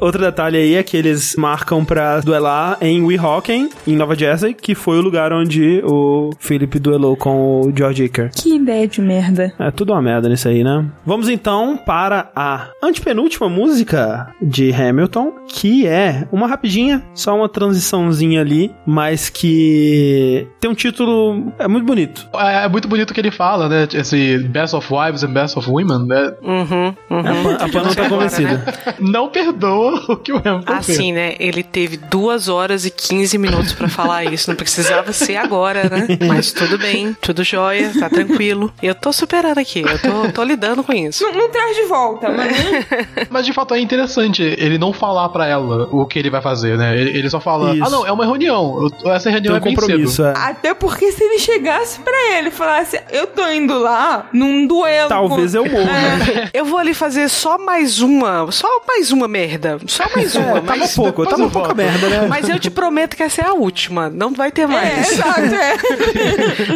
Outro 0.00 0.20
detalhe 0.20 0.56
aí 0.56 0.74
é 0.74 0.82
que 0.82 0.96
eles 0.96 1.34
marcam 1.36 1.84
pra 1.84 2.20
duelar 2.20 2.78
em 2.80 3.02
Weehawken, 3.02 3.70
em 3.86 3.96
Nova 3.96 4.14
Jersey, 4.14 4.54
que 4.54 4.74
foi 4.74 4.98
o 4.98 5.02
lugar 5.02 5.32
onde 5.32 5.82
o 5.84 6.30
Philip 6.38 6.78
duelou 6.78 7.16
com 7.16 7.60
o 7.60 7.72
George 7.76 8.04
Iker. 8.04 8.30
Que 8.34 8.56
ideia 8.56 8.86
de 8.86 9.00
merda. 9.00 9.52
É 9.58 9.70
tudo 9.70 9.92
uma 9.92 10.02
merda 10.02 10.28
nisso 10.28 10.48
aí, 10.48 10.62
né? 10.62 10.84
Vamos 11.04 11.28
então 11.28 11.76
para 11.76 12.30
a 12.34 12.68
antepenúltima 12.82 13.48
música 13.48 14.32
de 14.40 14.72
Hamilton, 14.72 15.32
que 15.48 15.86
é 15.86 16.26
uma 16.30 16.46
rapidinha, 16.46 17.02
só 17.14 17.34
uma 17.36 17.48
transiçãozinha 17.48 18.40
ali, 18.40 18.70
mas 18.86 19.28
que 19.28 20.46
tem 20.60 20.70
um 20.70 20.74
título 20.74 21.52
é 21.58 21.68
muito 21.68 21.86
bonito. 21.86 22.26
É, 22.34 22.64
é 22.64 22.68
muito 22.68 22.88
bonito 22.88 23.10
o 23.10 23.14
que 23.14 23.20
ele 23.20 23.30
fala, 23.30 23.68
né? 23.68 23.88
Esse 23.92 24.38
Best 24.38 24.74
of 24.74 24.92
Wives 24.92 25.22
and 25.22 25.32
Best 25.32 25.58
of 25.58 25.68
Women, 25.70 26.06
né? 26.06 26.34
Uhum, 26.42 26.94
uhum. 27.10 27.18
A 27.18 27.42
Pan, 27.42 27.54
a 27.54 27.68
Pan 27.68 27.82
não 27.82 27.94
tá 27.94 28.08
convencida. 28.08 28.64
Não 28.98 29.28
perdoa 29.28 29.85
o 30.08 30.16
que 30.16 30.32
o 30.32 30.36
Hamilton 30.36 30.72
Assim, 30.72 30.94
fez. 30.94 31.14
né? 31.14 31.34
Ele 31.38 31.62
teve 31.62 31.96
duas 31.96 32.48
horas 32.48 32.84
e 32.84 32.90
15 32.90 33.38
minutos 33.38 33.72
pra 33.72 33.88
falar 33.88 34.24
isso. 34.24 34.48
Não 34.50 34.56
precisava 34.56 35.12
ser 35.12 35.36
agora, 35.36 35.84
né? 35.88 36.06
Mas 36.26 36.52
tudo 36.52 36.78
bem, 36.78 37.16
tudo 37.20 37.42
jóia, 37.44 37.92
tá 37.98 38.08
tranquilo. 38.08 38.72
Eu 38.82 38.94
tô 38.94 39.12
superando 39.12 39.58
aqui, 39.58 39.80
eu 39.80 39.98
tô, 40.00 40.32
tô 40.32 40.42
lidando 40.42 40.82
com 40.82 40.92
isso. 40.92 41.24
Não, 41.24 41.32
não 41.32 41.50
traz 41.50 41.76
de 41.76 41.82
volta, 41.84 42.28
mas. 42.30 42.56
Mas 43.30 43.46
de 43.46 43.52
fato 43.52 43.74
é 43.74 43.80
interessante 43.80 44.42
ele 44.42 44.78
não 44.78 44.92
falar 44.92 45.28
pra 45.30 45.46
ela 45.46 45.88
o 45.90 46.06
que 46.06 46.18
ele 46.18 46.30
vai 46.30 46.40
fazer, 46.42 46.76
né? 46.76 46.98
Ele, 46.98 47.18
ele 47.18 47.30
só 47.30 47.40
fala: 47.40 47.74
Isso. 47.74 47.84
Ah, 47.84 47.90
não, 47.90 48.06
é 48.06 48.12
uma 48.12 48.24
reunião. 48.24 48.88
Eu- 49.04 49.12
Essa 49.12 49.30
reunião 49.30 49.54
Tem 49.54 49.54
um 49.54 49.56
é 49.56 49.60
bem 49.60 49.74
compromisso, 49.74 50.16
cedo. 50.16 50.26
é. 50.28 50.32
Até 50.36 50.74
porque 50.74 51.10
se 51.12 51.22
ele 51.22 51.38
chegasse 51.38 52.00
pra 52.00 52.36
ele 52.36 52.48
e 52.48 52.50
falasse, 52.50 53.00
eu 53.10 53.26
tô 53.26 53.46
indo 53.48 53.78
lá 53.78 54.28
num 54.32 54.66
duelo. 54.66 55.08
Talvez 55.08 55.52
com... 55.52 55.58
eu 55.58 55.70
morra. 55.70 55.90
É. 55.90 56.50
Eu 56.52 56.64
vou 56.64 56.78
ali 56.78 56.94
fazer 56.94 57.28
só 57.28 57.58
mais 57.58 58.00
uma, 58.00 58.50
só 58.50 58.68
mais 58.86 59.10
uma 59.12 59.28
merda. 59.28 59.75
Só 59.86 60.04
mais 60.14 60.34
uma. 60.34 60.58
É, 60.58 60.60
tava 60.60 60.76
mas 60.76 60.94
pouco, 60.94 61.24
tava 61.24 61.42
eu 61.42 61.50
pouca 61.50 61.68
volto. 61.68 61.76
merda, 61.76 62.08
né? 62.08 62.26
Mas 62.28 62.48
eu 62.48 62.58
te 62.58 62.70
prometo 62.70 63.16
que 63.16 63.22
essa 63.22 63.42
é 63.42 63.46
a 63.46 63.52
última. 63.52 64.08
Não 64.10 64.32
vai 64.32 64.50
ter 64.50 64.62
É, 64.62 64.66
mais. 64.66 65.12
exato, 65.12 65.40
é. 65.40 65.76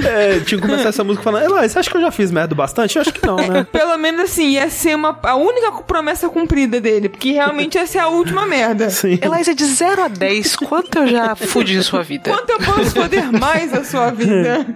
É, 0.36 0.40
tinha 0.40 0.60
que 0.60 0.66
começar 0.66 0.88
essa 0.90 1.04
música 1.04 1.22
falando, 1.22 1.44
Eloy, 1.44 1.68
você 1.68 1.78
acha 1.78 1.90
que 1.90 1.96
eu 1.96 2.00
já 2.00 2.10
fiz 2.10 2.30
merda 2.30 2.54
bastante? 2.54 2.96
Eu 2.96 3.02
acho 3.02 3.12
que 3.12 3.26
não, 3.26 3.36
né? 3.36 3.66
Pelo 3.72 3.96
menos 3.98 4.22
assim, 4.22 4.50
ia 4.50 4.68
ser 4.70 4.94
uma, 4.94 5.18
a 5.22 5.34
única 5.36 5.72
promessa 5.82 6.28
cumprida 6.28 6.80
dele, 6.80 7.08
porque 7.08 7.32
realmente 7.32 7.76
ia 7.76 7.86
ser 7.86 7.98
a 7.98 8.08
última 8.08 8.46
merda. 8.46 8.88
Sim. 8.90 9.18
Eliza, 9.22 9.54
de 9.54 9.64
0 9.64 10.02
a 10.04 10.08
10, 10.08 10.56
quanto 10.56 10.98
eu 10.98 11.08
já 11.08 11.34
fudi 11.34 11.76
em 11.76 11.82
sua 11.82 12.02
vida? 12.02 12.30
Quanto 12.30 12.50
eu 12.50 12.58
posso 12.58 12.90
foder 12.92 13.32
mais 13.32 13.72
a 13.72 13.84
sua 13.84 14.10
vida? 14.10 14.66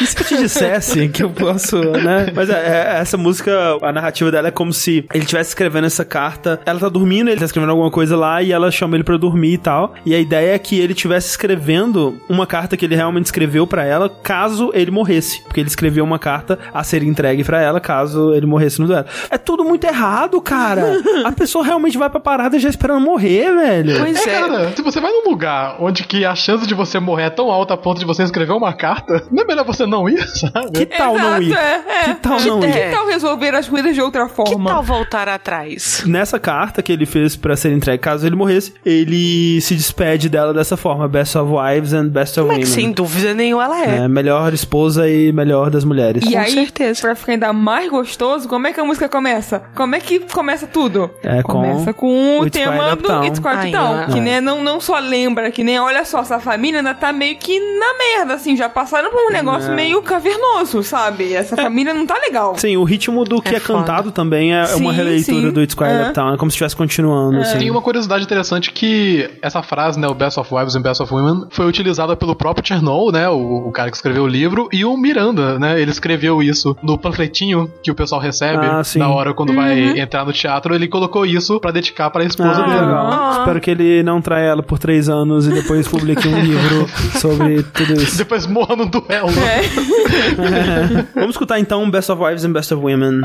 E 0.00 0.06
se 0.06 0.16
eu 0.18 0.24
te 0.24 0.36
dissesse 0.36 1.08
que 1.08 1.22
eu 1.22 1.30
posso, 1.30 1.76
né? 1.78 2.26
Mas 2.34 2.50
é, 2.50 2.54
é, 2.96 3.00
essa 3.00 3.16
música, 3.16 3.52
a 3.82 3.92
narrativa 3.92 4.30
dela 4.30 4.48
é 4.48 4.50
como 4.50 4.72
se 4.72 5.04
ele 5.12 5.24
estivesse 5.24 5.50
escrevendo 5.50 5.86
essa 5.86 6.04
carta. 6.04 6.60
Ela 6.64 6.78
tá 6.80 6.88
dormindo, 6.88 7.28
ele 7.30 7.38
tá 7.38 7.44
escrevendo 7.46 7.63
alguma 7.70 7.90
coisa 7.90 8.16
lá 8.16 8.42
e 8.42 8.52
ela 8.52 8.70
chama 8.70 8.96
ele 8.96 9.04
pra 9.04 9.16
dormir 9.16 9.54
e 9.54 9.58
tal. 9.58 9.94
E 10.04 10.14
a 10.14 10.18
ideia 10.18 10.54
é 10.54 10.58
que 10.58 10.78
ele 10.78 10.92
estivesse 10.92 11.28
escrevendo 11.30 12.20
uma 12.28 12.46
carta 12.46 12.76
que 12.76 12.84
ele 12.84 12.94
realmente 12.94 13.26
escreveu 13.26 13.66
pra 13.66 13.84
ela 13.84 14.08
caso 14.08 14.70
ele 14.74 14.90
morresse. 14.90 15.42
Porque 15.42 15.60
ele 15.60 15.68
escreveu 15.68 16.04
uma 16.04 16.18
carta 16.18 16.58
a 16.72 16.82
ser 16.84 17.02
entregue 17.02 17.44
pra 17.44 17.60
ela 17.60 17.80
caso 17.80 18.32
ele 18.34 18.46
morresse 18.46 18.80
no 18.80 18.86
duelo. 18.86 19.06
É 19.30 19.38
tudo 19.38 19.64
muito 19.64 19.84
errado, 19.84 20.40
cara. 20.40 21.00
A 21.24 21.32
pessoa 21.32 21.64
realmente 21.64 21.96
vai 21.98 22.10
pra 22.10 22.20
parada 22.20 22.58
já 22.58 22.68
esperando 22.68 23.00
morrer, 23.00 23.52
velho. 23.54 23.98
Pois 24.00 24.26
É, 24.26 24.30
é. 24.30 24.40
cara, 24.40 24.72
se 24.74 24.82
você 24.82 25.00
vai 25.00 25.10
num 25.12 25.30
lugar 25.30 25.76
onde 25.80 26.04
que 26.04 26.24
a 26.24 26.34
chance 26.34 26.66
de 26.66 26.74
você 26.74 26.98
morrer 26.98 27.24
é 27.24 27.30
tão 27.30 27.50
alta 27.50 27.74
a 27.74 27.76
ponto 27.76 27.98
de 27.98 28.04
você 28.04 28.22
escrever 28.22 28.52
uma 28.52 28.72
carta, 28.72 29.24
não 29.30 29.42
é 29.42 29.46
melhor 29.46 29.64
você 29.64 29.86
não 29.86 30.08
ir, 30.08 30.18
sabe? 30.28 30.70
Que 30.72 30.86
tal 30.86 31.14
não 31.16 31.40
ir? 31.42 31.54
é, 31.56 31.82
é. 31.86 32.04
Que 32.04 32.14
tal 32.14 32.40
não 32.40 32.60
que, 32.60 32.66
ir? 32.66 32.72
que 32.72 32.90
tal 32.96 33.06
resolver 33.06 33.54
as 33.54 33.68
coisas 33.68 33.94
de 33.94 34.00
outra 34.00 34.26
Que 34.28 34.34
forma? 34.34 34.70
tal 34.70 34.82
voltar 34.82 35.28
atrás? 35.28 36.02
Nessa 36.06 36.38
carta 36.38 36.82
que 36.82 36.92
ele 36.92 37.06
fez 37.06 37.36
pra 37.54 37.56
ser 37.56 37.72
entregue, 37.72 37.98
caso 37.98 38.26
ele 38.26 38.36
morresse, 38.36 38.74
ele 38.84 39.60
se 39.60 39.74
despede 39.74 40.28
dela 40.28 40.52
dessa 40.52 40.76
forma: 40.76 41.06
Best 41.08 41.36
of 41.38 41.50
Wives 41.52 41.92
and 41.92 42.08
Best 42.08 42.38
of 42.38 42.48
Mas 42.48 42.56
Women. 42.58 42.66
sem 42.66 42.92
dúvida 42.92 43.32
nenhuma 43.34 43.64
ela 43.64 43.84
é. 43.84 43.96
É, 43.98 44.08
melhor 44.08 44.52
esposa 44.52 45.08
e 45.08 45.32
melhor 45.32 45.70
das 45.70 45.84
mulheres. 45.84 46.24
E 46.24 46.32
Com 46.32 46.38
aí, 46.38 46.50
certeza. 46.52 47.00
pra 47.00 47.14
ficar 47.14 47.32
ainda 47.32 47.52
mais 47.52 47.88
gostoso, 47.90 48.48
como 48.48 48.66
é 48.66 48.72
que 48.72 48.80
a 48.80 48.84
música 48.84 49.08
começa? 49.08 49.62
Como 49.74 49.94
é 49.94 50.00
que 50.00 50.20
começa 50.20 50.66
tudo? 50.66 51.10
É, 51.22 51.42
com 51.42 51.52
começa 51.52 51.92
com 51.92 52.40
o 52.40 52.46
It's 52.46 52.58
tema 52.60 52.96
do. 52.96 53.24
It's 53.24 53.38
Quiet 53.38 53.74
ó. 53.76 54.06
que 54.12 54.18
É. 54.18 54.22
né, 54.22 54.40
não, 54.40 54.62
não 54.62 54.80
só 54.80 54.98
lembra, 54.98 55.50
que 55.50 55.62
nem, 55.62 55.78
olha 55.78 56.04
só, 56.04 56.20
essa 56.20 56.40
família 56.40 56.80
ainda 56.80 56.94
tá 56.94 57.12
meio 57.12 57.36
que 57.36 57.58
na 57.78 57.94
merda, 57.98 58.34
assim, 58.34 58.56
já 58.56 58.68
passaram 58.68 59.10
por 59.10 59.28
um 59.28 59.30
negócio 59.32 59.70
É. 59.70 59.74
meio 59.74 60.02
cavernoso, 60.02 60.82
sabe? 60.82 61.32
Essa 61.34 61.56
família 61.56 61.94
não 61.94 62.06
tá 62.06 62.18
legal. 62.18 62.56
Sim, 62.58 62.76
o 62.76 62.84
ritmo 62.84 63.24
do 63.24 63.40
que 63.40 63.54
é, 63.54 63.58
É 63.58 63.60
cantado 63.60 64.10
também 64.10 64.54
é, 64.54 64.60
é 64.62 64.74
uma 64.74 64.90
Sim, 64.90 64.96
releitura 64.96 65.46
sim. 65.46 65.50
do 65.52 65.62
It's 65.62 65.74
Quiet 65.74 65.92
É. 65.92 66.06
Uptown, 66.08 66.34
é 66.34 66.36
como 66.36 66.50
se 66.50 66.54
estivesse 66.54 66.74
continuando. 66.76 67.43
Assim. 67.44 67.58
Tem 67.58 67.70
uma 67.70 67.80
curiosidade 67.82 68.24
interessante 68.24 68.70
que 68.72 69.30
essa 69.42 69.62
frase, 69.62 69.98
né, 69.98 70.06
o 70.08 70.14
Best 70.14 70.38
of 70.38 70.52
Wives 70.54 70.74
and 70.76 70.82
Best 70.82 71.02
of 71.02 71.12
Women, 71.12 71.46
foi 71.50 71.66
utilizada 71.66 72.16
pelo 72.16 72.34
próprio 72.34 72.66
Chernow, 72.66 73.10
né, 73.12 73.28
o, 73.28 73.68
o 73.68 73.72
cara 73.72 73.90
que 73.90 73.96
escreveu 73.96 74.24
o 74.24 74.26
livro, 74.26 74.68
e 74.72 74.84
o 74.84 74.96
Miranda, 74.96 75.58
né, 75.58 75.80
ele 75.80 75.90
escreveu 75.90 76.42
isso 76.42 76.76
no 76.82 76.98
panfletinho 76.98 77.70
que 77.82 77.90
o 77.90 77.94
pessoal 77.94 78.20
recebe 78.20 78.64
Ah, 78.66 78.82
na 78.96 79.08
hora 79.08 79.32
quando 79.34 79.50
Uhum. 79.50 79.56
vai 79.56 79.98
entrar 79.98 80.24
no 80.24 80.32
teatro, 80.32 80.74
ele 80.74 80.88
colocou 80.88 81.24
isso 81.24 81.60
pra 81.60 81.70
dedicar 81.70 82.10
pra 82.10 82.24
esposa 82.24 82.50
Ah, 82.62 82.66
dele. 82.66 82.80
legal. 82.80 83.30
Espero 83.38 83.60
que 83.60 83.70
ele 83.70 84.02
não 84.02 84.20
traia 84.20 84.46
ela 84.48 84.62
por 84.62 84.78
três 84.78 85.08
anos 85.08 85.46
e 85.46 85.50
depois 85.52 85.86
publique 85.86 86.26
um 86.26 86.38
livro 86.40 86.88
sobre 87.20 87.62
tudo 87.62 87.94
isso. 87.94 88.16
Depois 88.18 88.46
morra 88.46 88.74
no 88.76 88.86
duelo. 88.86 89.28
Vamos 91.14 91.30
escutar 91.30 91.58
então 91.60 91.88
Best 91.90 92.10
of 92.10 92.22
Wives 92.22 92.44
and 92.44 92.52
Best 92.52 92.72
of 92.72 92.82
Women. 92.84 93.20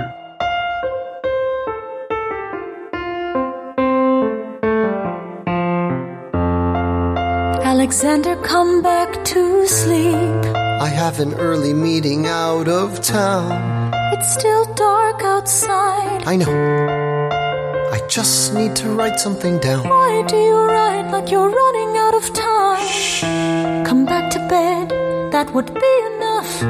Alexander, 7.89 8.35
come 8.43 8.83
back 8.83 9.25
to 9.25 9.65
sleep. 9.65 10.45
I 10.55 10.89
have 10.89 11.19
an 11.19 11.33
early 11.39 11.73
meeting 11.73 12.27
out 12.27 12.67
of 12.67 13.01
town. 13.01 13.91
It's 14.13 14.31
still 14.31 14.72
dark 14.75 15.23
outside. 15.23 16.22
I 16.27 16.35
know. 16.35 16.53
I 17.91 17.99
just 18.07 18.53
need 18.53 18.75
to 18.75 18.89
write 18.89 19.19
something 19.19 19.57
down. 19.57 19.89
Why 19.89 20.23
do 20.27 20.35
you 20.35 20.59
write 20.67 21.09
like 21.09 21.31
you're 21.31 21.49
running 21.49 21.97
out 21.97 22.13
of 22.13 22.31
time? 22.31 22.88
Shh. 22.88 23.22
Come 23.89 24.05
back 24.05 24.29
to 24.33 24.39
bed, 24.47 25.31
that 25.31 25.51
would 25.55 25.73
be 25.73 25.93
enough. 26.13 26.61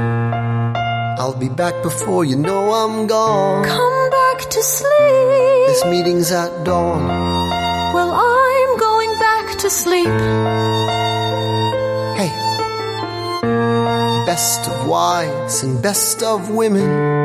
I'll 1.19 1.37
be 1.37 1.49
back 1.49 1.83
before 1.83 2.23
you 2.23 2.37
know 2.37 2.71
I'm 2.71 3.07
gone. 3.07 3.65
Come 3.65 4.09
back 4.09 4.49
to 4.49 4.63
sleep. 4.63 5.67
This 5.67 5.83
meeting's 5.83 6.31
at 6.31 6.63
dawn. 6.63 7.03
Well, 7.93 8.11
I'm 8.15 8.77
going 8.79 9.19
back 9.19 9.57
to 9.57 9.69
sleep. 9.69 11.08
Best 14.29 14.69
of 14.69 14.87
wives 14.87 15.63
and 15.63 15.81
best 15.81 16.21
of 16.21 16.51
women. 16.51 17.18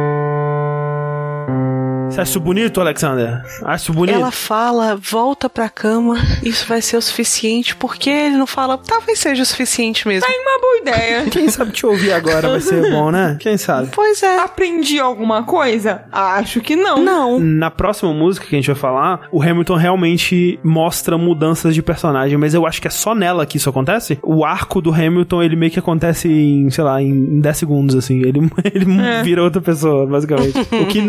Você 2.15 2.21
acha 2.21 2.31
isso 2.31 2.41
bonito, 2.41 2.81
Alexander? 2.81 3.43
Acho 3.65 3.93
bonito? 3.93 4.15
Ela 4.15 4.31
fala, 4.31 4.97
volta 4.97 5.49
pra 5.51 5.69
cama, 5.69 6.17
isso 6.43 6.67
vai 6.69 6.81
ser 6.81 6.97
o 6.97 7.03
suficiente, 7.03 7.75
porque 7.75 8.09
ele 8.11 8.37
não 8.37 8.47
fala, 8.47 8.79
talvez 8.79 9.19
seja 9.19 9.43
o 9.43 9.47
suficiente 9.47 10.07
mesmo. 10.07 10.27
Tem 10.29 10.41
uma 10.41 10.61
boa 10.61 10.77
ideia. 10.79 11.25
Quem 11.31 11.49
sabe 11.49 11.73
te 11.73 11.85
ouvir 11.85 12.13
agora 12.13 12.49
vai 12.49 12.61
ser 12.61 12.91
bom, 12.91 13.11
né? 13.11 13.37
Quem 13.41 13.57
sabe? 13.57 13.89
Pois 13.93 14.23
é. 14.23 14.39
Aprendi 14.39 14.99
alguma 15.01 15.43
coisa? 15.43 16.03
Acho 16.13 16.61
que 16.61 16.77
não. 16.77 16.99
Não. 16.99 17.41
Na 17.41 17.71
próxima 17.71 18.13
música 18.13 18.47
que 18.47 18.55
a 18.55 18.59
gente 18.59 18.67
vai 18.67 18.77
falar, 18.77 19.23
o 19.33 19.43
Hamilton 19.43 19.75
realmente 19.77 20.59
mostra 20.63 21.19
mudanças 21.19 21.75
de 21.75 21.83
personagem, 21.83 22.39
mas 22.39 22.55
eu 22.55 22.67
acho 22.67 22.81
que 22.81 22.87
é 22.89 22.91
só 22.91 23.15
nela 23.15 23.45
que 23.47 23.57
isso 23.57 23.69
acontece. 23.69 24.19
O 24.23 24.45
arco 24.45 24.81
do 24.81 24.93
Hamilton, 24.93 25.43
ele 25.43 25.57
meio 25.57 25.73
que 25.73 25.79
acontece 25.79 26.29
em, 26.29 26.71
sei 26.71 26.85
lá, 26.85 27.03
em 27.03 27.41
10 27.41 27.57
segundos, 27.57 27.97
assim. 27.97 28.21
Ele, 28.21 28.41
ele 28.73 29.01
É. 29.01 29.23
vira 29.23 29.43
outra 29.43 29.61
pessoa, 29.61 30.07
basicamente. 30.07 30.59
o 30.73 30.87
que 30.87 31.03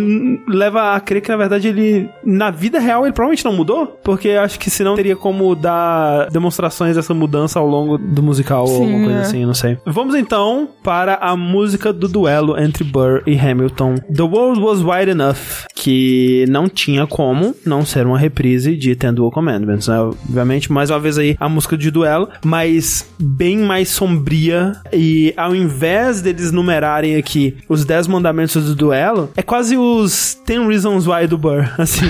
leva 0.48 0.95
a 0.95 0.95
crer 1.00 1.22
que, 1.22 1.30
na 1.30 1.38
verdade, 1.38 1.68
ele, 1.68 2.10
na 2.24 2.52
vida 2.52 2.80
real, 2.80 3.06
ele 3.06 3.14
provavelmente 3.14 3.46
não 3.46 3.54
mudou, 3.54 3.88
porque 4.04 4.32
acho 4.32 4.60
que 4.60 4.70
senão 4.70 4.96
teria 4.96 5.16
como 5.16 5.56
dar 5.56 6.30
demonstrações 6.30 6.96
dessa 6.96 7.14
mudança 7.14 7.60
ao 7.60 7.68
longo 7.68 7.98
do 7.98 8.22
musical 8.22 8.62
ou 8.62 8.68
Sim, 8.68 8.84
alguma 8.84 9.04
coisa 9.06 9.20
é. 9.20 9.22
assim, 9.22 9.46
não 9.46 9.54
sei. 9.54 9.78
Vamos 9.86 10.16
então 10.16 10.68
para 10.84 11.16
a 11.16 11.36
música 11.36 11.92
do 11.92 12.08
duelo 12.08 12.60
entre 12.60 12.84
Burr 12.84 13.22
e 13.26 13.38
Hamilton. 13.38 13.96
The 14.14 14.24
World 14.24 14.62
Was 14.62 14.82
Wide 14.82 15.12
Enough, 15.12 15.66
que 15.74 16.46
não 16.50 16.68
tinha 16.68 17.08
como 17.08 17.56
não 17.66 17.86
ser 17.86 18.06
uma 18.06 18.18
reprise 18.18 18.76
de 18.76 18.96
Ten 18.96 19.14
Dual 19.14 19.32
Commandments, 19.32 19.88
né? 19.88 20.00
Obviamente, 20.00 20.72
mais 20.72 20.90
uma 20.90 21.00
vez 21.00 21.18
aí 21.18 21.36
a 21.40 21.50
música 21.50 21.78
de 21.78 21.92
duelo, 21.92 22.30
mas 22.44 23.10
bem 23.20 23.58
mais 23.60 23.90
sombria 23.90 24.74
e 24.92 25.34
ao 25.38 25.56
invés 25.56 26.22
deles 26.22 26.52
numerarem 26.52 27.16
aqui 27.16 27.58
os 27.68 27.86
10 27.86 28.08
mandamentos 28.08 28.64
do 28.66 28.76
duelo, 28.76 29.30
é 29.36 29.42
quase 29.42 29.78
os 29.78 30.38
10 30.46 30.68
Reasons 30.68 30.85
Why 30.94 31.28
do 31.28 31.38
Burr, 31.38 31.70
assim, 31.78 32.06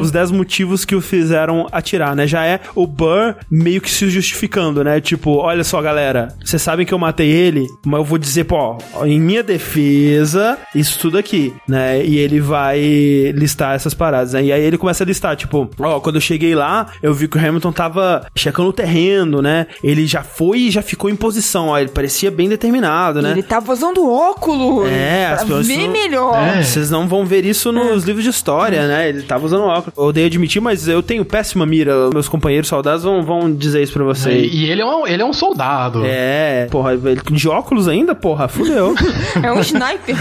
os 0.00 0.10
10 0.10 0.30
motivos 0.30 0.84
que 0.84 0.94
o 0.94 1.00
fizeram 1.00 1.66
atirar, 1.72 2.14
né? 2.16 2.26
Já 2.26 2.44
é 2.44 2.60
o 2.74 2.86
Burr 2.86 3.34
meio 3.50 3.80
que 3.80 3.90
se 3.90 4.08
justificando, 4.10 4.82
né? 4.84 5.00
Tipo, 5.00 5.36
olha 5.36 5.64
só, 5.64 5.80
galera, 5.80 6.28
vocês 6.44 6.60
sabem 6.60 6.84
que 6.84 6.92
eu 6.92 6.98
matei 6.98 7.28
ele, 7.30 7.66
mas 7.86 7.98
eu 7.98 8.04
vou 8.04 8.18
dizer, 8.18 8.44
pô, 8.44 8.76
em 9.04 9.20
minha 9.20 9.42
defesa, 9.42 10.58
isso 10.74 10.98
tudo 10.98 11.18
aqui, 11.18 11.52
né? 11.68 12.04
E 12.04 12.18
ele 12.18 12.40
vai 12.40 12.80
listar 13.34 13.74
essas 13.74 13.94
paradas, 13.94 14.32
né? 14.32 14.42
E 14.44 14.52
aí 14.52 14.62
ele 14.62 14.78
começa 14.78 15.04
a 15.04 15.06
listar, 15.06 15.36
tipo, 15.36 15.68
ó, 15.78 16.00
quando 16.00 16.16
eu 16.16 16.20
cheguei 16.20 16.54
lá, 16.54 16.86
eu 17.02 17.14
vi 17.14 17.28
que 17.28 17.36
o 17.36 17.40
Hamilton 17.40 17.72
tava 17.72 18.26
checando 18.34 18.68
o 18.70 18.72
terreno, 18.72 19.40
né? 19.42 19.66
Ele 19.82 20.06
já 20.06 20.22
foi 20.22 20.58
e 20.60 20.70
já 20.70 20.82
ficou 20.82 21.08
em 21.10 21.16
posição, 21.16 21.68
ó, 21.68 21.78
ele 21.78 21.90
parecia 21.90 22.30
bem 22.30 22.48
determinado, 22.48 23.22
né? 23.22 23.30
Ele 23.32 23.42
tava 23.42 23.72
usando 23.72 24.08
óculos 24.10 24.88
É, 24.90 25.26
as 25.32 25.42
pessoas 25.42 25.68
não- 25.68 25.88
melhor. 25.90 26.36
É, 26.36 26.62
Vocês 26.62 26.90
não 26.90 27.06
vão 27.08 27.24
ver 27.24 27.44
isso 27.44 27.70
nos 27.72 28.04
livros 28.08 28.24
de 28.24 28.30
história, 28.30 28.86
né? 28.88 29.08
Ele 29.08 29.22
tava 29.22 29.46
usando 29.46 29.62
óculos. 29.64 29.96
Eu 29.96 30.04
odeio 30.04 30.26
admitir, 30.26 30.60
mas 30.60 30.88
eu 30.88 31.02
tenho 31.02 31.24
péssima 31.24 31.64
mira. 31.64 32.10
Meus 32.10 32.28
companheiros 32.28 32.68
soldados 32.68 33.04
vão, 33.04 33.22
vão 33.22 33.54
dizer 33.54 33.82
isso 33.82 33.92
pra 33.92 34.02
você. 34.04 34.32
E, 34.32 34.64
e 34.64 34.70
ele, 34.70 34.82
é 34.82 34.86
um, 34.86 35.06
ele 35.06 35.22
é 35.22 35.24
um 35.24 35.32
soldado. 35.32 36.02
É, 36.04 36.66
porra, 36.70 36.94
ele- 36.94 37.20
de 37.30 37.48
óculos 37.48 37.86
ainda, 37.86 38.14
porra, 38.14 38.48
fudeu. 38.48 38.94
É 39.42 39.52
um 39.52 39.60
sniper. 39.60 40.16